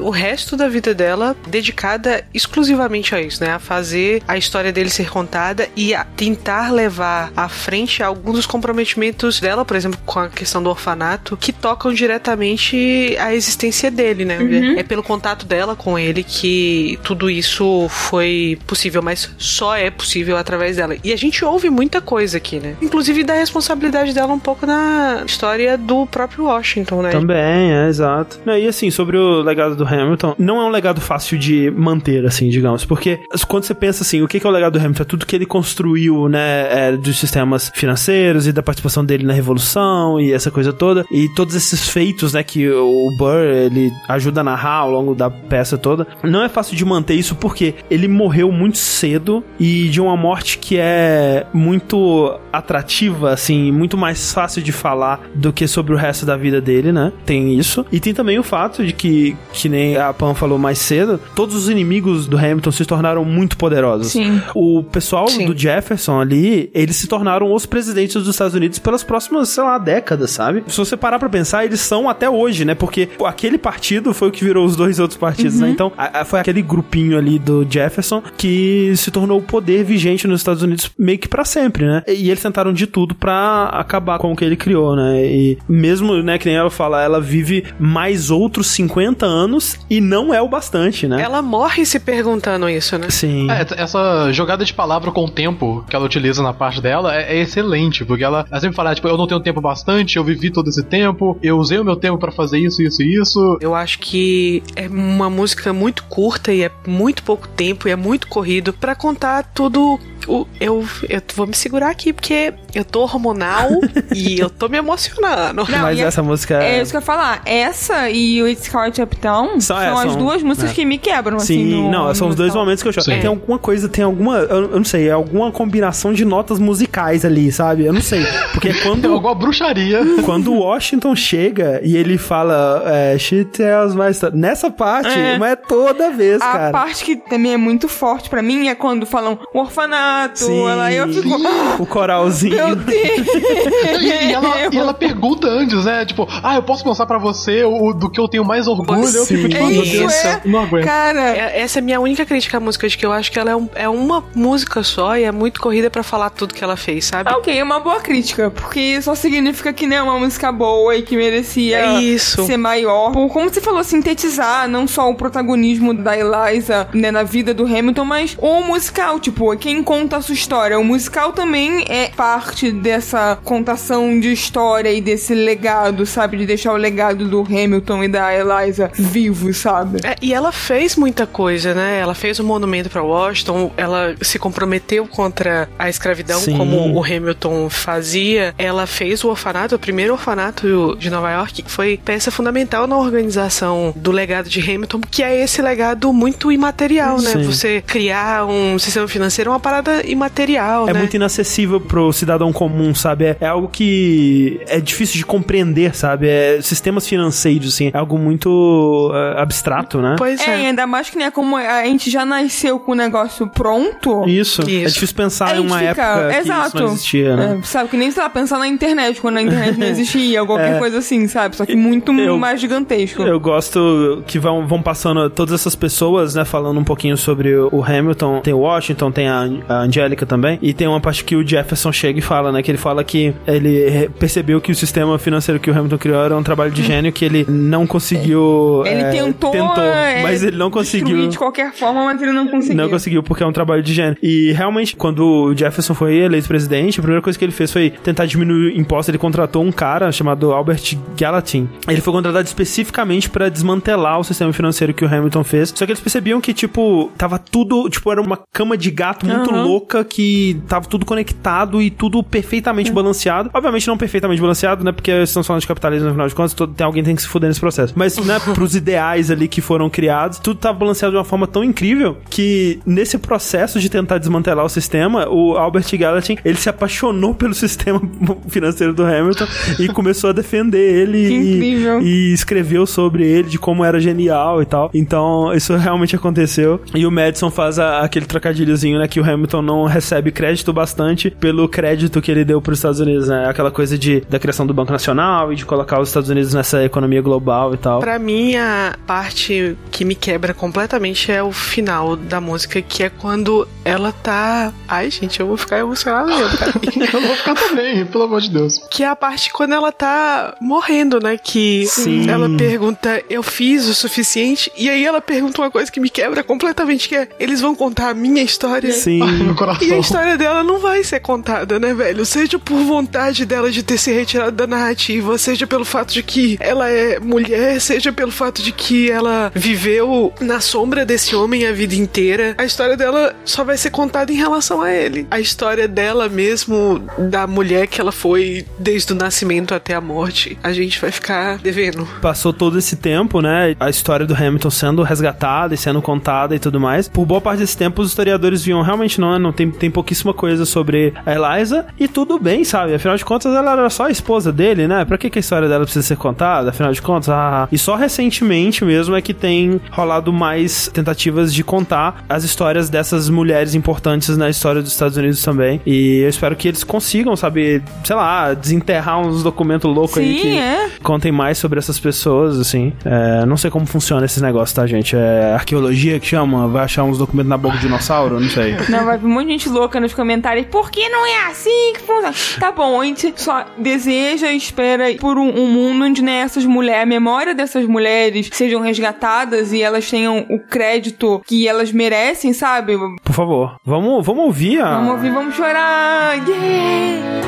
o 0.00 0.10
resto 0.10 0.56
da 0.56 0.68
vida 0.68 0.94
dela 0.94 1.36
dedicada 1.46 2.24
exclusivamente 2.32 3.14
a 3.14 3.20
isso, 3.20 3.42
né? 3.42 3.52
A 3.52 3.58
fazer 3.58 4.22
a 4.26 4.36
história 4.36 4.72
dele 4.72 4.90
ser 4.90 5.10
contada 5.10 5.65
e 5.74 5.94
a 5.94 6.04
tentar 6.04 6.72
levar 6.72 7.32
à 7.36 7.48
frente 7.48 8.02
alguns 8.02 8.36
dos 8.36 8.46
comprometimentos 8.46 9.40
dela, 9.40 9.64
por 9.64 9.76
exemplo, 9.76 9.98
com 10.04 10.20
a 10.20 10.28
questão 10.28 10.62
do 10.62 10.70
orfanato, 10.70 11.36
que 11.36 11.52
tocam 11.52 11.92
diretamente 11.92 13.16
a 13.18 13.34
existência 13.34 13.90
dele, 13.90 14.24
né? 14.24 14.38
Uhum. 14.38 14.78
É 14.78 14.82
pelo 14.82 15.02
contato 15.02 15.46
dela 15.46 15.74
com 15.74 15.98
ele 15.98 16.22
que 16.22 16.98
tudo 17.02 17.30
isso 17.30 17.88
foi 17.88 18.58
possível, 18.66 19.02
mas 19.02 19.30
só 19.38 19.76
é 19.76 19.90
possível 19.90 20.36
através 20.36 20.76
dela. 20.76 20.96
E 21.02 21.12
a 21.12 21.16
gente 21.16 21.44
ouve 21.44 21.70
muita 21.70 22.00
coisa 22.00 22.36
aqui, 22.36 22.58
né? 22.58 22.76
Inclusive 22.80 23.22
da 23.24 23.34
responsabilidade 23.34 24.12
dela 24.12 24.32
um 24.32 24.38
pouco 24.38 24.66
na 24.66 25.22
história 25.26 25.76
do 25.76 26.06
próprio 26.06 26.44
Washington, 26.44 27.02
né? 27.02 27.10
Também, 27.10 27.72
é, 27.72 27.88
exato. 27.88 28.38
Não, 28.44 28.56
E 28.56 28.66
assim, 28.66 28.90
sobre 28.90 29.16
o 29.16 29.42
legado 29.42 29.74
do 29.76 29.86
Hamilton, 29.86 30.34
não 30.38 30.60
é 30.60 30.64
um 30.64 30.70
legado 30.70 31.00
fácil 31.00 31.38
de 31.38 31.70
manter, 31.70 32.24
assim, 32.26 32.48
digamos, 32.48 32.84
porque 32.84 33.20
quando 33.48 33.64
você 33.64 33.74
pensa 33.74 34.02
assim, 34.02 34.22
o 34.22 34.28
que 34.28 34.40
que 34.40 34.46
é 34.46 34.50
o 34.50 34.52
legado 34.52 34.74
do 34.74 34.78
Hamilton? 34.78 35.02
É 35.02 35.06
tudo 35.06 35.26
que 35.26 35.36
ele 35.36 35.46
construiu, 35.56 36.28
né, 36.28 36.88
é, 36.88 36.96
dos 36.96 37.18
sistemas 37.18 37.72
financeiros 37.74 38.46
e 38.46 38.52
da 38.52 38.62
participação 38.62 39.02
dele 39.02 39.24
na 39.24 39.32
Revolução 39.32 40.20
e 40.20 40.30
essa 40.32 40.50
coisa 40.50 40.70
toda, 40.70 41.06
e 41.10 41.30
todos 41.30 41.54
esses 41.54 41.88
feitos, 41.88 42.34
né, 42.34 42.42
que 42.42 42.68
o 42.68 43.08
Burr, 43.16 43.40
ele 43.40 43.90
ajuda 44.06 44.42
a 44.42 44.44
narrar 44.44 44.80
ao 44.80 44.90
longo 44.90 45.14
da 45.14 45.30
peça 45.30 45.78
toda. 45.78 46.06
Não 46.22 46.42
é 46.42 46.48
fácil 46.48 46.76
de 46.76 46.84
manter 46.84 47.14
isso 47.14 47.34
porque 47.34 47.74
ele 47.90 48.06
morreu 48.06 48.52
muito 48.52 48.76
cedo 48.76 49.42
e 49.58 49.88
de 49.88 49.98
uma 49.98 50.14
morte 50.14 50.58
que 50.58 50.76
é 50.78 51.46
muito 51.54 52.38
atrativa, 52.52 53.32
assim, 53.32 53.72
muito 53.72 53.96
mais 53.96 54.32
fácil 54.32 54.62
de 54.62 54.72
falar 54.72 55.22
do 55.34 55.54
que 55.54 55.66
sobre 55.66 55.94
o 55.94 55.96
resto 55.96 56.26
da 56.26 56.36
vida 56.36 56.60
dele, 56.60 56.92
né? 56.92 57.12
Tem 57.24 57.58
isso. 57.58 57.86
E 57.90 57.98
tem 57.98 58.12
também 58.12 58.38
o 58.38 58.42
fato 58.42 58.84
de 58.84 58.92
que, 58.92 59.34
que 59.54 59.70
nem 59.70 59.96
a 59.96 60.12
Pam 60.12 60.34
falou 60.34 60.58
mais 60.58 60.78
cedo, 60.78 61.18
todos 61.34 61.54
os 61.54 61.70
inimigos 61.70 62.26
do 62.26 62.36
Hamilton 62.36 62.70
se 62.72 62.84
tornaram 62.84 63.24
muito 63.24 63.56
poderosos. 63.56 64.12
Sim. 64.12 64.42
O 64.54 64.82
pessoal 64.82 65.26
do 65.46 65.58
Jefferson 65.58 66.20
ali, 66.20 66.70
eles 66.74 66.96
se 66.96 67.06
tornaram 67.06 67.52
os 67.52 67.66
presidentes 67.66 68.14
dos 68.14 68.28
Estados 68.28 68.54
Unidos 68.54 68.78
pelas 68.78 69.02
próximas, 69.02 69.48
sei 69.48 69.62
lá, 69.64 69.78
décadas, 69.78 70.30
sabe? 70.30 70.62
Se 70.68 70.76
você 70.76 70.96
parar 70.96 71.18
pra 71.18 71.28
pensar, 71.28 71.64
eles 71.64 71.80
são 71.80 72.08
até 72.08 72.28
hoje, 72.28 72.64
né? 72.64 72.74
Porque 72.74 73.08
aquele 73.24 73.58
partido 73.58 74.12
foi 74.14 74.28
o 74.28 74.30
que 74.30 74.44
virou 74.44 74.64
os 74.64 74.76
dois 74.76 74.98
outros 74.98 75.18
partidos, 75.18 75.54
Uhum. 75.56 75.60
né? 75.62 75.70
Então, 75.70 75.92
a- 75.96 76.20
a- 76.20 76.24
foi 76.24 76.40
aquele 76.40 76.62
grupinho 76.62 77.16
ali 77.18 77.38
do 77.38 77.66
Jefferson 77.68 78.22
que 78.36 78.92
se 78.96 79.10
tornou 79.10 79.38
o 79.38 79.42
poder 79.42 79.84
vigente 79.84 80.26
nos 80.26 80.40
Estados 80.40 80.62
Unidos 80.62 80.90
meio 80.98 81.18
que 81.18 81.28
pra 81.28 81.44
sempre, 81.44 81.84
né? 81.86 82.02
E 82.06 82.30
eles 82.30 82.42
tentaram 82.42 82.72
de 82.72 82.86
tudo 82.86 83.14
pra 83.14 83.64
acabar 83.72 84.18
com 84.18 84.32
o 84.32 84.36
que 84.36 84.44
ele 84.44 84.56
criou, 84.56 84.94
né? 84.96 85.24
E 85.24 85.58
mesmo, 85.68 86.22
né, 86.22 86.38
que 86.38 86.46
nem 86.46 86.56
ela 86.56 86.70
fala, 86.70 87.02
ela 87.02 87.20
vive 87.20 87.64
mais 87.78 88.30
outros 88.30 88.66
50 88.68 89.26
anos 89.26 89.78
e 89.88 90.00
não 90.00 90.32
é 90.34 90.40
o 90.40 90.48
bastante, 90.48 91.06
né? 91.06 91.20
Ela 91.22 91.42
morre 91.42 91.84
se 91.84 91.98
perguntando 92.00 92.68
isso, 92.68 92.96
né? 92.98 93.08
Sim. 93.10 93.48
É, 93.50 93.66
essa 93.82 94.30
jogada 94.32 94.64
de 94.64 94.72
palavra 94.74 95.10
com 95.10 95.26
tempo 95.36 95.84
que 95.88 95.94
ela 95.94 96.04
utiliza 96.06 96.42
na 96.42 96.52
parte 96.54 96.80
dela 96.80 97.14
é, 97.14 97.36
é 97.36 97.40
excelente, 97.42 98.04
porque 98.04 98.24
ela, 98.24 98.46
ela 98.50 98.60
sempre 98.60 98.74
fala, 98.74 98.94
tipo, 98.94 99.06
eu 99.06 99.16
não 99.18 99.26
tenho 99.26 99.38
tempo 99.40 99.60
bastante, 99.60 100.16
eu 100.16 100.24
vivi 100.24 100.50
todo 100.50 100.68
esse 100.68 100.82
tempo, 100.82 101.38
eu 101.42 101.58
usei 101.58 101.78
o 101.78 101.84
meu 101.84 101.94
tempo 101.96 102.16
pra 102.18 102.32
fazer 102.32 102.58
isso, 102.58 102.82
isso 102.82 103.02
e 103.02 103.14
isso. 103.20 103.58
Eu 103.60 103.74
acho 103.74 103.98
que 103.98 104.62
é 104.74 104.88
uma 104.88 105.28
música 105.28 105.72
muito 105.72 106.02
curta 106.04 106.52
e 106.52 106.62
é 106.62 106.70
muito 106.86 107.22
pouco 107.22 107.46
tempo 107.48 107.86
e 107.86 107.90
é 107.90 107.96
muito 107.96 108.26
corrido 108.28 108.72
pra 108.72 108.94
contar 108.94 109.42
tudo. 109.54 110.00
O, 110.26 110.44
eu, 110.58 110.84
eu 111.08 111.22
vou 111.36 111.46
me 111.46 111.54
segurar 111.54 111.90
aqui 111.90 112.12
porque 112.12 112.52
eu 112.74 112.84
tô 112.84 113.02
hormonal 113.02 113.68
e 114.12 114.40
eu 114.40 114.50
tô 114.50 114.68
me 114.68 114.76
emocionando. 114.78 115.64
Não, 115.70 115.78
Mas 115.82 115.98
e 115.98 116.02
essa 116.02 116.20
música 116.22 116.60
É 116.62 116.82
isso 116.82 116.90
que 116.90 116.96
eu 116.96 117.00
ia 117.00 117.06
falar. 117.06 117.42
Essa 117.44 118.10
e 118.10 118.42
o 118.42 118.48
It's 118.48 118.66
Called 118.68 119.00
Uptown 119.00 119.60
São- 119.60 119.76
são, 119.76 119.80
é, 119.80 119.88
as 119.88 120.12
são- 120.12 120.16
duas 120.18 120.42
músicas 120.42 120.70
é. 120.70 120.74
que 120.74 120.84
me 120.84 120.98
quebram, 120.98 121.36
assim. 121.36 121.46
Sim, 121.70 121.82
no- 121.82 121.90
não, 121.90 122.14
são 122.14 122.28
os 122.28 122.34
dois 122.34 122.54
momentos 122.54 122.82
que 122.82 122.88
eu 122.88 122.92
choro. 122.92 123.04
Sim. 123.04 123.20
Tem 123.20 123.28
alguma 123.28 123.58
coisa, 123.58 123.88
tem 123.88 124.04
alguma. 124.04 124.38
Eu, 124.38 124.62
eu 124.70 124.76
não 124.78 124.84
sei, 124.84 125.08
é 125.08 125.15
alguma 125.16 125.50
combinação 125.50 126.12
de 126.12 126.24
notas 126.24 126.58
musicais 126.58 127.24
ali, 127.24 127.50
sabe? 127.50 127.84
Eu 127.86 127.92
não 127.92 128.00
sei. 128.00 128.24
Porque 128.52 128.68
É 128.76 128.82
quando. 128.82 129.12
alguma 129.12 129.34
bruxaria. 129.34 130.00
Quando 130.24 130.52
o 130.52 130.58
Washington 130.60 131.14
chega 131.16 131.80
e 131.82 131.96
ele 131.96 132.18
fala, 132.18 132.82
é, 132.86 133.18
she 133.18 133.44
tells 133.44 133.94
my 133.96 134.10
story. 134.10 134.36
Nessa 134.36 134.70
parte, 134.70 135.08
É. 135.18 135.38
mas 135.38 135.52
é 135.52 135.56
toda 135.56 136.10
vez, 136.10 136.40
A 136.40 136.52
cara. 136.52 136.70
parte 136.70 137.04
que 137.04 137.16
também 137.16 137.52
é 137.52 137.56
muito 137.56 137.88
forte 137.88 138.28
pra 138.28 138.42
mim 138.42 138.68
é 138.68 138.74
quando 138.74 139.06
falam 139.06 139.38
o 139.54 139.58
orfanato. 139.60 140.38
Sim. 140.40 140.66
Ela, 140.68 140.92
eu 140.92 141.08
fico. 141.12 141.34
"Ah, 141.46 141.76
O 141.78 141.86
coralzinho. 141.86 142.54
Meu 142.56 142.76
Deus! 142.76 142.96
E, 143.96 144.28
e 144.28 144.32
ela, 144.32 144.74
e 144.74 144.76
ela 144.78 144.92
pergunta 144.94 145.46
antes, 145.48 145.84
né? 145.84 146.04
Tipo, 146.04 146.26
ah, 146.42 146.54
eu 146.56 146.62
posso 146.62 146.84
mostrar 146.86 147.06
pra 147.06 147.18
você 147.18 147.64
o, 147.64 147.92
do 147.92 148.10
que 148.10 148.20
eu 148.20 148.28
tenho 148.28 148.44
mais 148.44 148.66
orgulho. 148.68 149.04
Eu 149.06 149.24
fico 149.26 149.48
tipo, 149.48 149.62
É 149.62 149.66
ah, 149.66 149.68
meu 149.68 149.82
isso, 149.82 149.96
Deus, 149.98 150.24
é. 150.24 150.40
não 150.44 150.60
aguento. 150.60 150.84
Cara, 150.84 151.20
É- 151.36 151.60
Essa 151.60 151.78
é 151.78 151.80
a 151.80 151.82
minha 151.82 152.00
única 152.00 152.24
crítica 152.26 152.56
à 152.58 152.60
música, 152.60 152.88
de 152.88 152.96
que 152.98 153.06
eu 153.06 153.12
acho 153.12 153.30
que 153.32 153.38
ela 153.38 153.50
é, 153.50 153.56
um- 153.56 153.68
é 153.74 153.88
uma 153.88 154.22
música 154.34 154.82
só 154.82 155.05
e 155.14 155.24
é 155.24 155.32
muito 155.32 155.60
corrida 155.60 155.90
pra 155.90 156.02
falar 156.02 156.30
tudo 156.30 156.54
que 156.54 156.62
ela 156.64 156.76
fez, 156.76 157.04
sabe? 157.06 157.30
ok, 157.32 157.58
é 157.58 157.62
uma 157.62 157.80
boa 157.80 158.00
crítica, 158.00 158.50
porque 158.50 159.00
só 159.02 159.14
significa 159.14 159.72
que 159.72 159.86
não 159.86 159.96
é 159.96 160.02
uma 160.02 160.18
música 160.18 160.50
boa 160.50 160.96
e 160.96 161.02
que 161.02 161.16
merecia 161.16 161.78
É 161.78 162.00
isso. 162.00 162.44
ser 162.46 162.56
maior. 162.56 163.12
Por, 163.12 163.28
como 163.28 163.48
você 163.48 163.60
falou, 163.60 163.82
sintetizar 163.84 164.68
não 164.68 164.86
só 164.86 165.10
o 165.10 165.14
protagonismo 165.14 165.92
da 165.92 166.16
Eliza 166.16 166.88
né, 166.94 167.10
na 167.10 167.22
vida 167.22 167.52
do 167.52 167.64
Hamilton, 167.64 168.04
mas 168.04 168.36
o 168.40 168.60
musical, 168.62 169.20
tipo, 169.20 169.54
quem 169.56 169.82
conta 169.82 170.16
a 170.16 170.20
sua 170.22 170.34
história. 170.34 170.78
O 170.78 170.84
musical 170.84 171.32
também 171.32 171.84
é 171.88 172.08
parte 172.08 172.70
dessa 172.72 173.38
contação 173.44 174.18
de 174.18 174.32
história 174.32 174.92
e 174.92 175.00
desse 175.00 175.34
legado, 175.34 176.06
sabe? 176.06 176.36
De 176.38 176.46
deixar 176.46 176.72
o 176.72 176.76
legado 176.76 177.26
do 177.28 177.40
Hamilton 177.42 178.04
e 178.04 178.08
da 178.08 178.32
Eliza 178.34 178.90
vivos, 178.94 179.58
sabe? 179.58 179.98
É, 180.04 180.16
e 180.22 180.32
ela 180.32 180.52
fez 180.52 180.96
muita 180.96 181.26
coisa, 181.26 181.74
né? 181.74 181.98
Ela 182.00 182.14
fez 182.14 182.38
um 182.40 182.44
monumento 182.44 182.88
pra 182.88 183.02
Washington, 183.02 183.70
ela 183.76 184.14
se 184.22 184.38
comprometeu 184.38 184.95
contra 185.04 185.68
a 185.76 185.88
escravidão, 185.90 186.38
Sim. 186.40 186.56
como 186.56 186.94
o 186.96 187.04
Hamilton 187.04 187.68
fazia. 187.68 188.54
Ela 188.56 188.86
fez 188.86 189.24
o 189.24 189.28
orfanato, 189.28 189.74
o 189.74 189.78
primeiro 189.78 190.12
orfanato 190.12 190.96
de 190.98 191.10
Nova 191.10 191.30
York, 191.32 191.62
que 191.62 191.70
foi 191.70 191.98
peça 192.02 192.30
fundamental 192.30 192.86
na 192.86 192.96
organização 192.96 193.92
do 193.96 194.12
legado 194.12 194.48
de 194.48 194.60
Hamilton, 194.60 195.00
que 195.10 195.22
é 195.22 195.42
esse 195.42 195.60
legado 195.60 196.12
muito 196.12 196.52
imaterial, 196.52 197.20
né? 197.20 197.32
Sim. 197.32 197.42
Você 197.42 197.82
criar 197.82 198.46
um 198.46 198.78
sistema 198.78 199.08
financeiro 199.08 199.50
é 199.50 199.52
uma 199.52 199.60
parada 199.60 200.06
imaterial, 200.06 200.88
É 200.88 200.92
né? 200.92 200.98
muito 200.98 201.16
inacessível 201.16 201.80
pro 201.80 202.12
cidadão 202.12 202.52
comum, 202.52 202.94
sabe? 202.94 203.24
É, 203.24 203.36
é 203.40 203.46
algo 203.46 203.68
que 203.68 204.60
é 204.68 204.80
difícil 204.80 205.16
de 205.16 205.26
compreender, 205.26 205.94
sabe? 205.94 206.28
É 206.28 206.60
sistemas 206.62 207.06
financeiros, 207.06 207.74
assim, 207.74 207.90
é 207.92 207.98
algo 207.98 208.18
muito 208.18 209.10
é, 209.14 209.40
abstrato, 209.40 210.00
né? 210.00 210.16
Pois 210.18 210.40
É, 210.40 210.62
e 210.62 210.66
ainda 210.66 210.86
mais 210.86 211.10
que 211.10 211.18
né, 211.18 211.30
como 211.30 211.56
a 211.56 211.84
gente 211.84 212.10
já 212.10 212.24
nasceu 212.24 212.78
com 212.78 212.92
o 212.92 212.94
negócio 212.94 213.46
pronto. 213.46 214.26
Isso. 214.28 214.62
É 214.86 214.92
difícil 214.92 215.14
pensar 215.16 215.48
a 215.54 215.56
em 215.56 215.60
uma 215.60 215.82
época 215.82 216.28
que 216.30 216.36
Exato. 216.38 216.66
isso 216.68 216.76
não 216.78 216.86
existia, 216.86 217.36
né? 217.36 217.58
É, 217.60 217.66
sabe, 217.66 217.90
que 217.90 217.96
nem 217.96 218.10
sei 218.10 218.22
lá, 218.22 218.28
pensar 218.30 218.58
na 218.58 218.68
internet, 218.68 219.20
quando 219.20 219.36
a 219.38 219.42
internet 219.42 219.78
não 219.78 219.86
existia, 219.88 220.40
ou 220.40 220.46
qualquer 220.46 220.76
É. 220.76 220.78
coisa 220.78 220.98
assim, 220.98 221.26
sabe? 221.28 221.56
Só 221.56 221.64
que 221.66 221.76
muito 221.76 222.12
Eu- 222.12 222.38
mais 222.38 222.60
gigantesco. 222.60 223.22
Eu 223.22 223.38
gosto 223.40 224.22
que 224.26 224.38
vão, 224.38 224.66
vão 224.66 224.82
passando 224.82 225.28
todas 225.30 225.54
essas 225.60 225.74
pessoas, 225.74 226.34
né, 226.34 226.44
falando 226.44 226.78
um 226.78 226.84
pouquinho 226.84 227.16
sobre 227.16 227.54
o 227.56 227.82
Hamilton. 227.84 228.40
Tem 228.40 228.54
o 228.54 228.58
Washington, 228.58 229.10
tem 229.10 229.28
a, 229.28 229.48
a 229.68 229.74
Angélica 229.82 230.24
também. 230.26 230.58
E 230.62 230.72
tem 230.72 230.86
uma 230.86 231.00
parte 231.00 231.24
que 231.24 231.36
o 231.36 231.46
Jefferson 231.46 231.92
chega 231.92 232.18
e 232.18 232.22
fala, 232.22 232.50
né, 232.52 232.62
que 232.62 232.70
ele 232.70 232.78
fala 232.78 233.02
que 233.04 233.34
ele 233.46 234.08
percebeu 234.18 234.60
que 234.60 234.72
o 234.72 234.74
sistema 234.74 235.18
financeiro 235.18 235.60
que 235.60 235.70
o 235.70 235.76
Hamilton 235.76 235.98
criou 235.98 236.24
era 236.24 236.36
um 236.36 236.42
trabalho 236.42 236.70
de 236.70 236.82
gênio 236.86 237.12
que 237.12 237.24
ele 237.24 237.44
não 237.48 237.86
conseguiu. 237.86 238.82
Ele 238.86 239.02
é, 239.02 239.10
tentou, 239.10 239.50
tentou, 239.50 239.82
é, 239.84 240.22
mas 240.22 240.42
ele 240.42 240.56
não 240.56 240.70
conseguiu. 240.70 241.28
de 241.28 241.38
qualquer 241.38 241.72
forma, 241.72 242.04
mas 242.04 242.20
ele 242.22 242.32
não 242.32 242.46
conseguiu. 242.48 242.76
Não 242.76 242.88
conseguiu 242.88 243.22
porque 243.22 243.42
é 243.42 243.46
um 243.46 243.52
trabalho 243.52 243.82
de 243.82 243.92
gênio. 243.92 244.16
E 244.22 244.52
realmente, 244.52 244.75
quando 244.96 245.20
o 245.26 245.56
Jefferson 245.56 245.94
foi 245.94 246.16
eleito 246.16 246.48
presidente, 246.48 247.00
a 247.00 247.02
primeira 247.02 247.22
coisa 247.22 247.38
que 247.38 247.44
ele 247.44 247.52
fez 247.52 247.72
foi 247.72 247.90
tentar 247.90 248.26
diminuir 248.26 248.76
impostos. 248.78 249.08
Ele 249.08 249.18
contratou 249.18 249.62
um 249.62 249.72
cara 249.72 250.10
chamado 250.12 250.52
Albert 250.52 250.96
Gallatin. 251.16 251.68
Ele 251.88 252.00
foi 252.00 252.12
contratado 252.12 252.46
especificamente 252.46 253.30
pra 253.30 253.48
desmantelar 253.48 254.18
o 254.18 254.24
sistema 254.24 254.52
financeiro 254.52 254.92
que 254.92 255.04
o 255.04 255.08
Hamilton 255.08 255.44
fez. 255.44 255.72
Só 255.74 255.84
que 255.86 255.92
eles 255.92 256.00
percebiam 256.00 256.40
que, 256.40 256.52
tipo, 256.52 257.10
tava 257.16 257.38
tudo, 257.38 257.88
tipo, 257.88 258.10
era 258.10 258.20
uma 258.20 258.38
cama 258.52 258.76
de 258.76 258.90
gato 258.90 259.26
muito 259.26 259.50
Aham. 259.50 259.62
louca 259.62 260.04
que 260.04 260.60
tava 260.68 260.86
tudo 260.86 261.06
conectado 261.06 261.80
e 261.80 261.90
tudo 261.90 262.22
perfeitamente 262.22 262.92
balanceado. 262.92 263.50
Obviamente 263.54 263.86
não 263.86 263.96
perfeitamente 263.96 264.40
balanceado, 264.40 264.84
né? 264.84 264.92
Porque 264.92 265.10
estamos 265.10 265.46
falando 265.46 265.60
de 265.60 265.66
capitalismo, 265.66 266.06
no 266.06 266.12
final 266.12 266.28
de 266.28 266.34
contas, 266.34 266.54
todo, 266.54 266.74
tem 266.74 266.84
alguém 266.84 267.02
que 267.02 267.08
tem 267.08 267.16
que 267.16 267.22
se 267.22 267.28
fuder 267.28 267.48
nesse 267.48 267.60
processo. 267.60 267.94
Mas, 267.96 268.16
né, 268.18 268.38
pros 268.54 268.74
ideais 268.74 269.30
ali 269.30 269.48
que 269.48 269.60
foram 269.60 269.88
criados, 269.88 270.38
tudo 270.38 270.58
tava 270.58 270.78
balanceado 270.78 271.12
de 271.12 271.18
uma 271.18 271.24
forma 271.24 271.46
tão 271.46 271.64
incrível 271.64 272.18
que 272.28 272.80
nesse 272.84 273.18
processo 273.18 273.80
de 273.80 273.88
tentar 273.88 274.18
desmantelar 274.18 274.64
o 274.66 274.68
sistema, 274.70 275.28
o 275.28 275.56
Albert 275.56 275.86
Gallatin, 275.98 276.36
ele 276.44 276.56
se 276.58 276.68
apaixonou 276.68 277.34
pelo 277.34 277.54
sistema 277.54 278.00
financeiro 278.48 278.92
do 278.94 279.04
Hamilton 279.04 279.46
e 279.78 279.88
começou 279.88 280.30
a 280.30 280.32
defender 280.32 280.78
ele 280.78 281.18
e, 281.18 281.58
e 282.02 282.32
escreveu 282.32 282.86
sobre 282.86 283.24
ele, 283.24 283.48
de 283.48 283.58
como 283.58 283.84
era 283.84 283.98
genial 284.00 284.62
e 284.62 284.66
tal. 284.66 284.90
Então, 284.94 285.52
isso 285.54 285.74
realmente 285.76 286.14
aconteceu. 286.16 286.80
E 286.94 287.06
o 287.06 287.10
Madison 287.10 287.50
faz 287.50 287.78
a- 287.78 288.00
aquele 288.00 288.26
trocadilhozinho, 288.26 288.98
né, 288.98 289.08
que 289.08 289.20
o 289.20 289.24
Hamilton 289.24 289.62
não 289.62 289.84
recebe 289.84 290.30
crédito 290.30 290.72
bastante 290.72 291.30
pelo 291.30 291.68
crédito 291.68 292.20
que 292.20 292.30
ele 292.30 292.44
deu 292.44 292.60
para 292.60 292.72
os 292.72 292.78
Estados 292.78 293.00
Unidos, 293.00 293.28
né? 293.28 293.46
Aquela 293.48 293.70
coisa 293.70 293.96
de 293.98 294.20
da 294.28 294.38
criação 294.38 294.66
do 294.66 294.74
Banco 294.74 294.92
Nacional 294.92 295.52
e 295.52 295.56
de 295.56 295.64
colocar 295.64 296.00
os 296.00 296.08
Estados 296.08 296.28
Unidos 296.30 296.52
nessa 296.54 296.84
economia 296.84 297.20
global 297.22 297.74
e 297.74 297.76
tal. 297.76 298.00
Pra 298.00 298.18
mim, 298.18 298.56
a 298.56 298.94
parte 299.06 299.76
que 299.90 300.04
me 300.04 300.14
quebra 300.14 300.52
completamente 300.54 301.30
é 301.30 301.42
o 301.42 301.52
final 301.52 302.16
da 302.16 302.40
música, 302.40 302.80
que 302.82 303.02
é 303.02 303.08
quando 303.10 303.66
ela 303.84 304.12
tá. 304.12 304.55
Ai, 304.88 305.10
gente, 305.10 305.40
eu 305.40 305.46
vou 305.46 305.56
ficar 305.56 305.78
emocionada 305.78 306.26
mesmo, 306.26 306.58
cara. 306.58 306.72
eu 307.12 307.20
vou 307.20 307.36
ficar 307.36 307.54
também, 307.54 308.04
pelo 308.06 308.24
amor 308.24 308.40
de 308.40 308.50
Deus. 308.50 308.80
Que 308.90 309.02
é 309.02 309.08
a 309.08 309.16
parte 309.16 309.52
quando 309.52 309.72
ela 309.72 309.92
tá 309.92 310.56
morrendo, 310.60 311.20
né? 311.20 311.36
Que 311.36 311.86
Sim. 311.86 312.28
ela 312.28 312.48
pergunta, 312.56 313.22
eu 313.28 313.42
fiz 313.42 313.86
o 313.86 313.94
suficiente? 313.94 314.70
E 314.76 314.88
aí 314.88 315.04
ela 315.04 315.20
pergunta 315.20 315.60
uma 315.60 315.70
coisa 315.70 315.90
que 315.90 316.00
me 316.00 316.10
quebra 316.10 316.42
completamente, 316.42 317.08
que 317.08 317.16
é, 317.16 317.28
eles 317.38 317.60
vão 317.60 317.74
contar 317.74 318.10
a 318.10 318.14
minha 318.14 318.42
história? 318.42 318.92
Sim. 318.92 319.22
Ai, 319.26 319.32
meu 319.32 319.54
coração. 319.54 319.86
E 319.86 319.92
a 319.92 319.98
história 319.98 320.36
dela 320.36 320.62
não 320.62 320.78
vai 320.78 321.02
ser 321.02 321.20
contada, 321.20 321.78
né, 321.78 321.94
velho? 321.94 322.24
Seja 322.24 322.58
por 322.58 322.78
vontade 322.78 323.44
dela 323.44 323.70
de 323.70 323.82
ter 323.82 323.98
se 323.98 324.12
retirado 324.12 324.52
da 324.52 324.66
narrativa, 324.66 325.36
seja 325.38 325.66
pelo 325.66 325.84
fato 325.84 326.12
de 326.12 326.22
que 326.22 326.56
ela 326.60 326.88
é 326.88 327.18
mulher, 327.18 327.80
seja 327.80 328.12
pelo 328.12 328.32
fato 328.32 328.62
de 328.62 328.72
que 328.72 329.10
ela 329.10 329.50
viveu 329.54 330.32
na 330.40 330.60
sombra 330.60 331.04
desse 331.04 331.34
homem 331.34 331.66
a 331.66 331.72
vida 331.72 331.94
inteira. 331.94 332.54
A 332.58 332.64
história 332.64 332.96
dela 332.96 333.34
só 333.44 333.64
vai 333.64 333.76
ser 333.76 333.90
contada 333.90 334.32
em 334.32 334.36
relação 334.46 334.82
a 334.82 334.92
ele. 334.92 335.26
A 335.30 335.40
história 335.40 335.86
dela 335.88 336.28
mesmo, 336.28 337.02
da 337.18 337.46
mulher 337.46 337.86
que 337.86 338.00
ela 338.00 338.12
foi 338.12 338.64
desde 338.78 339.12
o 339.12 339.16
nascimento 339.16 339.74
até 339.74 339.94
a 339.94 340.00
morte, 340.00 340.58
a 340.62 340.72
gente 340.72 341.00
vai 341.00 341.10
ficar 341.10 341.58
devendo. 341.58 342.06
Passou 342.20 342.52
todo 342.52 342.78
esse 342.78 342.96
tempo, 342.96 343.40
né? 343.40 343.76
A 343.78 343.90
história 343.90 344.26
do 344.26 344.34
Hamilton 344.34 344.70
sendo 344.70 345.02
resgatada 345.02 345.74
e 345.74 345.78
sendo 345.78 346.00
contada 346.00 346.54
e 346.54 346.58
tudo 346.58 346.80
mais. 346.80 347.08
Por 347.08 347.26
boa 347.26 347.40
parte 347.40 347.60
desse 347.60 347.76
tempo, 347.76 348.02
os 348.02 348.08
historiadores 348.08 348.64
viam 348.64 348.82
realmente 348.82 349.20
não, 349.20 349.38
não 349.38 349.52
tem, 349.52 349.70
tem 349.70 349.90
pouquíssima 349.90 350.32
coisa 350.32 350.64
sobre 350.64 351.12
a 351.24 351.32
Eliza. 351.32 351.86
E 351.98 352.08
tudo 352.08 352.38
bem, 352.38 352.64
sabe? 352.64 352.94
Afinal 352.94 353.16
de 353.16 353.24
contas, 353.24 353.54
ela 353.54 353.72
era 353.72 353.90
só 353.90 354.04
a 354.04 354.10
esposa 354.10 354.52
dele, 354.52 354.86
né? 354.86 355.04
Pra 355.04 355.18
que, 355.18 355.30
que 355.30 355.38
a 355.38 355.40
história 355.40 355.68
dela 355.68 355.84
precisa 355.84 356.06
ser 356.06 356.16
contada? 356.16 356.70
Afinal 356.70 356.92
de 356.92 357.02
contas, 357.02 357.28
ah. 357.28 357.68
E 357.70 357.78
só 357.78 357.94
recentemente 357.94 358.84
mesmo 358.84 359.14
é 359.14 359.22
que 359.22 359.34
tem 359.34 359.80
rolado 359.90 360.32
mais 360.32 360.88
tentativas 360.88 361.52
de 361.52 361.62
contar 361.62 362.24
as 362.28 362.44
histórias 362.44 362.88
dessas 362.88 363.28
mulheres 363.28 363.74
importantes 363.74 364.25
na 364.28 364.48
história 364.48 364.82
dos 364.82 364.92
Estados 364.92 365.16
Unidos 365.16 365.42
também. 365.42 365.80
E 365.84 366.18
eu 366.18 366.28
espero 366.28 366.56
que 366.56 366.68
eles 366.68 366.82
consigam, 366.82 367.36
sabe, 367.36 367.82
sei 368.04 368.16
lá, 368.16 368.54
desenterrar 368.54 369.20
uns 369.20 369.42
documentos 369.42 369.92
loucos 369.92 370.18
aí 370.18 370.36
que 370.36 370.58
é. 370.58 370.90
contem 371.02 371.30
mais 371.30 371.58
sobre 371.58 371.78
essas 371.78 371.98
pessoas, 371.98 372.58
assim. 372.58 372.92
É, 373.04 373.44
não 373.44 373.56
sei 373.56 373.70
como 373.70 373.86
funciona 373.86 374.24
esses 374.24 374.40
negócios, 374.40 374.72
tá, 374.72 374.86
gente? 374.86 375.16
É 375.16 375.54
arqueologia 375.54 376.18
que 376.18 376.26
chama? 376.26 376.66
Vai 376.68 376.84
achar 376.84 377.04
uns 377.04 377.18
documentos 377.18 377.50
na 377.50 377.58
boca 377.58 377.76
de 377.76 377.82
dinossauro? 377.82 378.40
Não 378.40 378.48
sei. 378.48 378.76
Não, 378.88 379.04
vai 379.04 379.18
vir 379.18 379.26
um 379.26 379.30
monte 379.30 379.46
de 379.46 379.52
gente 379.52 379.68
louca 379.68 380.00
nos 380.00 380.14
comentários. 380.14 380.66
Por 380.66 380.90
que 380.90 381.08
não 381.08 381.26
é 381.26 381.46
assim 381.46 381.92
que 381.94 382.00
funciona? 382.00 382.32
Tá 382.58 382.72
bom, 382.72 383.00
a 383.00 383.04
gente 383.04 383.32
só 383.36 383.64
deseja 383.78 384.50
e 384.52 384.56
espera 384.56 385.14
por 385.20 385.38
um, 385.38 385.48
um 385.48 385.66
mundo 385.66 386.04
onde 386.04 386.22
né, 386.22 386.38
essas 386.38 386.64
mulheres, 386.64 387.02
a 387.02 387.06
memória 387.06 387.54
dessas 387.54 387.86
mulheres 387.86 388.48
sejam 388.52 388.80
resgatadas 388.80 389.72
e 389.72 389.82
elas 389.82 390.08
tenham 390.08 390.46
o 390.48 390.58
crédito 390.58 391.42
que 391.46 391.66
elas 391.66 391.92
merecem, 391.92 392.52
sabe? 392.52 392.96
Por 393.22 393.32
favor, 393.32 393.76
vamos, 393.84 394.15
vamos 394.22 394.44
ouvir 394.46 394.80
a. 394.80 394.90
Vamos 394.96 395.16
ouvir, 395.16 395.32
vamos 395.32 395.54
chorar. 395.54 396.36
Yeah! 396.46 397.46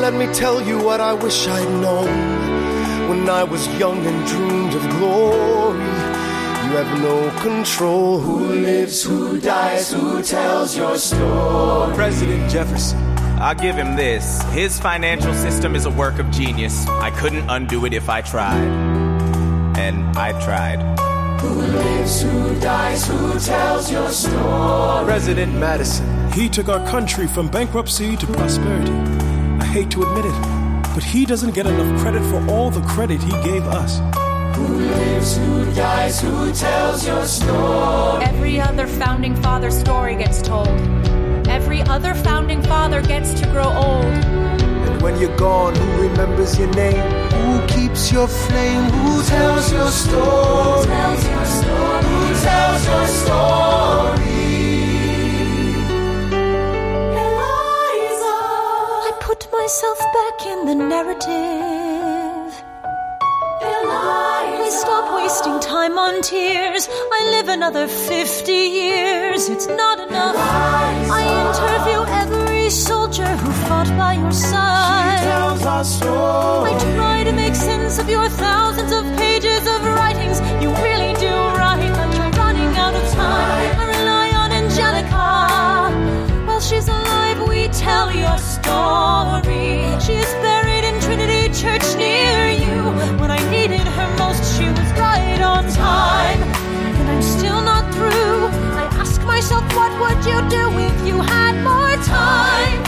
Let 0.00 0.14
me 0.14 0.26
tell 0.32 0.60
you 0.62 0.78
what 0.78 1.00
I 1.00 1.12
wish 1.12 1.46
I'd 1.48 1.68
known 1.80 2.08
when 3.08 3.28
I 3.28 3.44
was 3.44 3.66
young 3.78 4.04
and 4.06 4.26
dreamed 4.26 4.74
of 4.74 4.88
glory. 4.98 5.78
You 5.78 6.76
have 6.76 7.00
no 7.00 7.30
control. 7.40 8.20
Who 8.20 8.46
lives, 8.46 9.02
who 9.02 9.40
dies, 9.40 9.90
who 9.92 10.22
tells 10.22 10.76
your 10.76 10.96
story? 10.98 11.94
President 11.94 12.50
Jefferson. 12.50 12.98
I'll 13.40 13.54
give 13.54 13.76
him 13.76 13.96
this. 13.96 14.42
His 14.52 14.78
financial 14.78 15.32
system 15.32 15.74
is 15.74 15.86
a 15.86 15.90
work 15.90 16.18
of 16.18 16.30
genius. 16.30 16.86
I 16.88 17.10
couldn't 17.10 17.48
undo 17.48 17.86
it 17.86 17.92
if 17.92 18.08
I 18.08 18.20
tried. 18.20 18.68
And 19.78 20.04
I 20.16 20.32
tried. 20.44 21.07
Who 21.40 21.48
lives, 21.48 22.22
who 22.22 22.60
dies, 22.60 23.06
who 23.06 23.38
tells 23.38 23.90
your 23.90 24.10
story? 24.10 25.04
President 25.04 25.54
Madison. 25.54 26.32
He 26.32 26.48
took 26.48 26.68
our 26.68 26.84
country 26.88 27.26
from 27.26 27.48
bankruptcy 27.48 28.16
to 28.16 28.26
prosperity. 28.26 28.92
I 29.60 29.64
hate 29.64 29.90
to 29.92 30.02
admit 30.02 30.24
it, 30.24 30.94
but 30.94 31.02
he 31.02 31.24
doesn't 31.24 31.54
get 31.54 31.66
enough 31.66 32.00
credit 32.00 32.22
for 32.24 32.44
all 32.50 32.70
the 32.70 32.80
credit 32.82 33.22
he 33.22 33.30
gave 33.42 33.62
us. 33.64 34.00
Who 34.56 34.66
lives, 34.66 35.36
who 35.36 35.64
dies, 35.74 36.20
who 36.20 36.52
tells 36.52 37.06
your 37.06 37.24
story? 37.24 38.24
Every 38.24 38.60
other 38.60 38.86
founding 38.86 39.36
father 39.36 39.70
story 39.70 40.16
gets 40.16 40.42
told. 40.42 40.68
Every 41.48 41.82
other 41.82 42.14
founding 42.14 42.62
father 42.62 43.00
gets 43.00 43.32
to 43.40 43.46
grow 43.50 43.72
old. 43.72 44.67
And 44.98 45.04
when 45.04 45.20
you're 45.20 45.36
gone, 45.36 45.76
who 45.76 46.08
remembers 46.08 46.58
your 46.58 46.66
name? 46.74 46.98
Who 47.30 47.66
keeps 47.68 48.10
your 48.10 48.26
flame? 48.26 48.90
Who 48.90 49.22
tells 49.22 49.72
your 49.72 49.90
story? 49.90 50.86
Tells 50.86 51.24
your 51.24 51.44
story. 51.44 52.02
Who 52.02 52.34
tells 52.42 52.84
your 52.90 53.06
story? 53.06 54.38
Eliza, 57.14 58.38
I 59.06 59.12
put 59.20 59.46
myself 59.52 59.98
back 60.18 60.46
in 60.52 60.66
the 60.66 60.74
narrative. 60.74 62.52
Eliza. 63.62 64.56
Please 64.56 64.80
stop 64.80 65.14
wasting 65.14 65.60
time 65.60 65.96
on 65.96 66.22
tears. 66.22 66.88
I 66.90 67.20
live 67.36 67.48
another 67.48 67.86
50 67.86 68.52
years. 68.52 69.48
It's 69.48 69.68
not 69.68 70.00
enough. 70.08 70.34
Eliza. 70.34 71.12
I 71.12 71.22
interview 71.46 72.00
every 72.22 72.70
soldier 72.70 73.06
who 73.07 73.07
fought 73.68 73.90
by 73.98 74.14
your 74.14 74.32
side. 74.32 75.18
She 75.20 75.26
tells 75.26 75.62
our 75.66 75.84
story. 75.84 76.72
I 76.72 76.94
try 76.96 77.18
to 77.24 77.32
make 77.32 77.54
sense 77.54 77.98
of 77.98 78.08
your 78.08 78.28
thousands 78.28 78.92
of 78.98 79.04
pages 79.18 79.62
of 79.74 79.78
writings. 79.96 80.40
You 80.62 80.68
really 80.86 81.12
do 81.26 81.32
write 81.58 81.92
like 82.00 82.12
you're 82.16 82.34
running 82.42 82.72
out 82.84 82.94
of 83.00 83.04
time. 83.12 83.70
I 83.82 83.84
rely 83.98 84.28
on 84.42 84.48
Angelica. 84.60 85.26
While 86.46 86.60
she's 86.60 86.88
alive, 86.88 87.38
we 87.46 87.68
tell 87.68 88.08
your 88.24 88.38
story. 88.38 89.68
She 90.04 90.14
is 90.24 90.32
buried 90.46 90.84
in 90.90 90.96
Trinity 91.04 91.42
Church 91.62 91.86
near 92.04 92.48
you. 92.64 92.78
When 93.20 93.30
I 93.30 93.40
needed 93.50 93.86
her 93.96 94.08
most, 94.16 94.42
she 94.56 94.66
was 94.78 94.90
right 95.04 95.40
on 95.54 95.62
time. 95.72 96.40
And 96.98 97.06
I'm 97.12 97.22
still 97.36 97.60
not 97.70 97.84
through. 97.94 98.40
I 98.82 98.84
ask 99.02 99.20
myself, 99.24 99.64
what 99.76 99.92
would 100.00 100.20
you 100.30 100.38
do 100.56 100.62
if 100.88 100.96
you 101.06 101.16
had 101.20 101.54
more 101.70 101.96
time? 102.04 102.87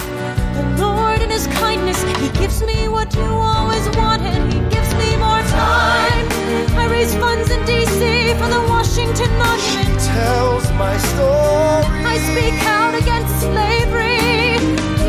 The 1.40 1.48
Lord, 1.48 1.72
in 1.76 1.86
His 1.88 1.94
kindness, 1.96 2.02
He 2.20 2.28
gives 2.38 2.62
me 2.62 2.88
what 2.88 3.14
you 3.14 3.22
always 3.22 3.88
wanted. 3.96 4.52
He 4.52 4.60
gives 4.68 4.92
me 4.94 5.16
more 5.16 5.42
time. 5.48 6.28
I 6.76 6.86
raise 6.90 7.14
funds 7.14 7.50
in 7.50 7.64
D.C. 7.64 8.34
for 8.34 8.48
the 8.48 8.60
Washington 8.68 9.30
Monument. 9.38 10.00
Tells 10.00 10.70
my 10.72 10.96
story. 10.98 12.04
I 12.04 12.18
speak 12.18 12.54
out 12.66 12.94
against 12.94 13.40
slavery. 13.40 14.58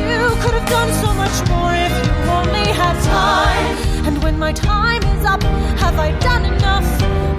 You 0.08 0.36
could 0.42 0.54
have 0.54 0.70
done 0.70 0.94
so 1.04 1.14
much 1.14 1.36
more 1.50 1.74
if 1.74 1.94
you 2.06 2.14
only 2.32 2.68
had 2.72 2.96
time. 3.04 3.78
And 4.08 4.24
when 4.24 4.38
my 4.40 4.54
time 4.54 5.04
is 5.04 5.26
up, 5.26 5.44
have 5.80 6.00
I 6.00 6.12
done 6.20 6.46
enough? 6.46 6.88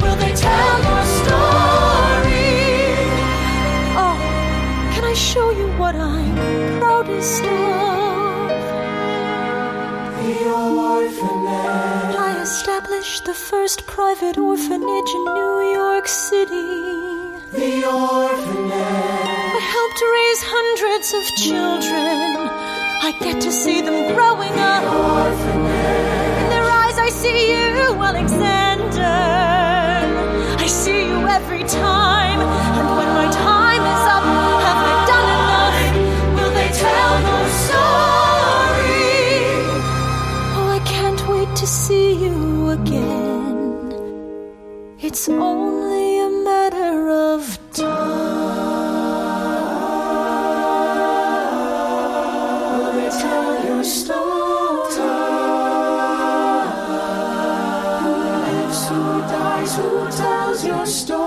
Will 0.03 0.17
they 0.17 0.35
tell 0.35 0.79
your 0.91 1.05
story? 1.23 2.51
Oh, 3.97 4.17
can 4.93 5.05
I 5.05 5.15
show 5.15 5.51
you 5.51 5.69
what 5.79 5.95
I'm 5.95 6.79
proudest 6.79 7.45
of? 7.45 8.02
Established 12.63 13.25
the 13.25 13.35
first 13.35 13.85
private 13.89 14.39
orphanage 14.39 15.11
in 15.19 15.25
New 15.35 15.73
York 15.73 16.07
City. 16.07 16.71
The 17.51 17.83
orphanage. 17.85 19.51
I 19.59 19.63
helped 19.77 20.01
raise 20.17 20.43
hundreds 20.57 21.09
of 21.19 21.25
children. 21.47 22.29
I 23.09 23.11
get 23.19 23.43
to 23.43 23.51
see 23.51 23.81
them 23.81 24.15
growing 24.15 24.55
up. 24.73 24.85
Orphanage. 24.95 26.43
In 26.43 26.49
their 26.55 26.69
eyes, 26.83 26.99
I 26.99 27.09
see 27.09 27.41
you, 27.51 28.01
Alexander. 28.11 29.19
I 30.65 30.67
see 30.69 31.09
you 31.09 31.27
every 31.27 31.65
time. 31.65 32.62
It's 45.05 45.29
only 45.29 46.21
a 46.21 46.31
matter 46.43 47.11
of 47.11 47.59
time. 47.73 48.33
Who 58.03 58.15
lives, 58.49 58.89
who 58.89 59.21
dies, 59.21 59.77
who 59.77 60.11
tells 60.11 60.65
your 60.65 60.87
story? 60.87 61.22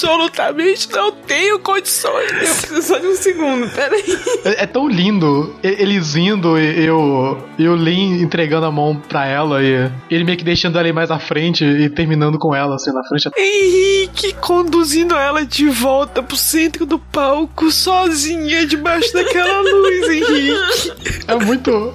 Absolutamente 0.00 0.90
não 0.92 1.12
tenho 1.12 1.58
condições. 1.58 2.30
Eu 2.32 2.38
preciso 2.38 2.82
só 2.82 2.98
de 2.98 3.06
um 3.06 3.14
segundo, 3.14 3.68
peraí. 3.68 4.18
É, 4.44 4.64
é 4.64 4.66
tão 4.66 4.88
lindo 4.88 5.54
eles 5.62 6.16
indo 6.16 6.58
e 6.58 6.84
eu, 6.84 7.38
e 7.58 7.68
o 7.68 7.76
Lin 7.76 8.22
entregando 8.22 8.66
a 8.66 8.72
mão 8.72 8.96
pra 8.96 9.26
ela 9.26 9.62
e 9.62 9.90
ele 10.10 10.24
meio 10.24 10.38
que 10.38 10.44
deixando 10.44 10.78
ela 10.78 10.88
ir 10.88 10.92
mais 10.92 11.10
à 11.10 11.18
frente 11.18 11.64
e 11.64 11.90
terminando 11.90 12.38
com 12.38 12.54
ela 12.54 12.76
assim 12.76 12.92
na 12.92 13.04
frente. 13.04 13.28
Henrique 13.36 14.32
conduzindo 14.34 15.14
ela 15.14 15.44
de 15.44 15.68
volta 15.68 16.22
pro 16.22 16.36
centro 16.36 16.86
do 16.86 16.98
palco, 16.98 17.70
sozinha, 17.70 18.66
debaixo 18.66 19.12
daquela 19.12 19.60
luz, 19.60 20.08
Henrique. 20.08 20.92
É 21.28 21.36
muito. 21.36 21.92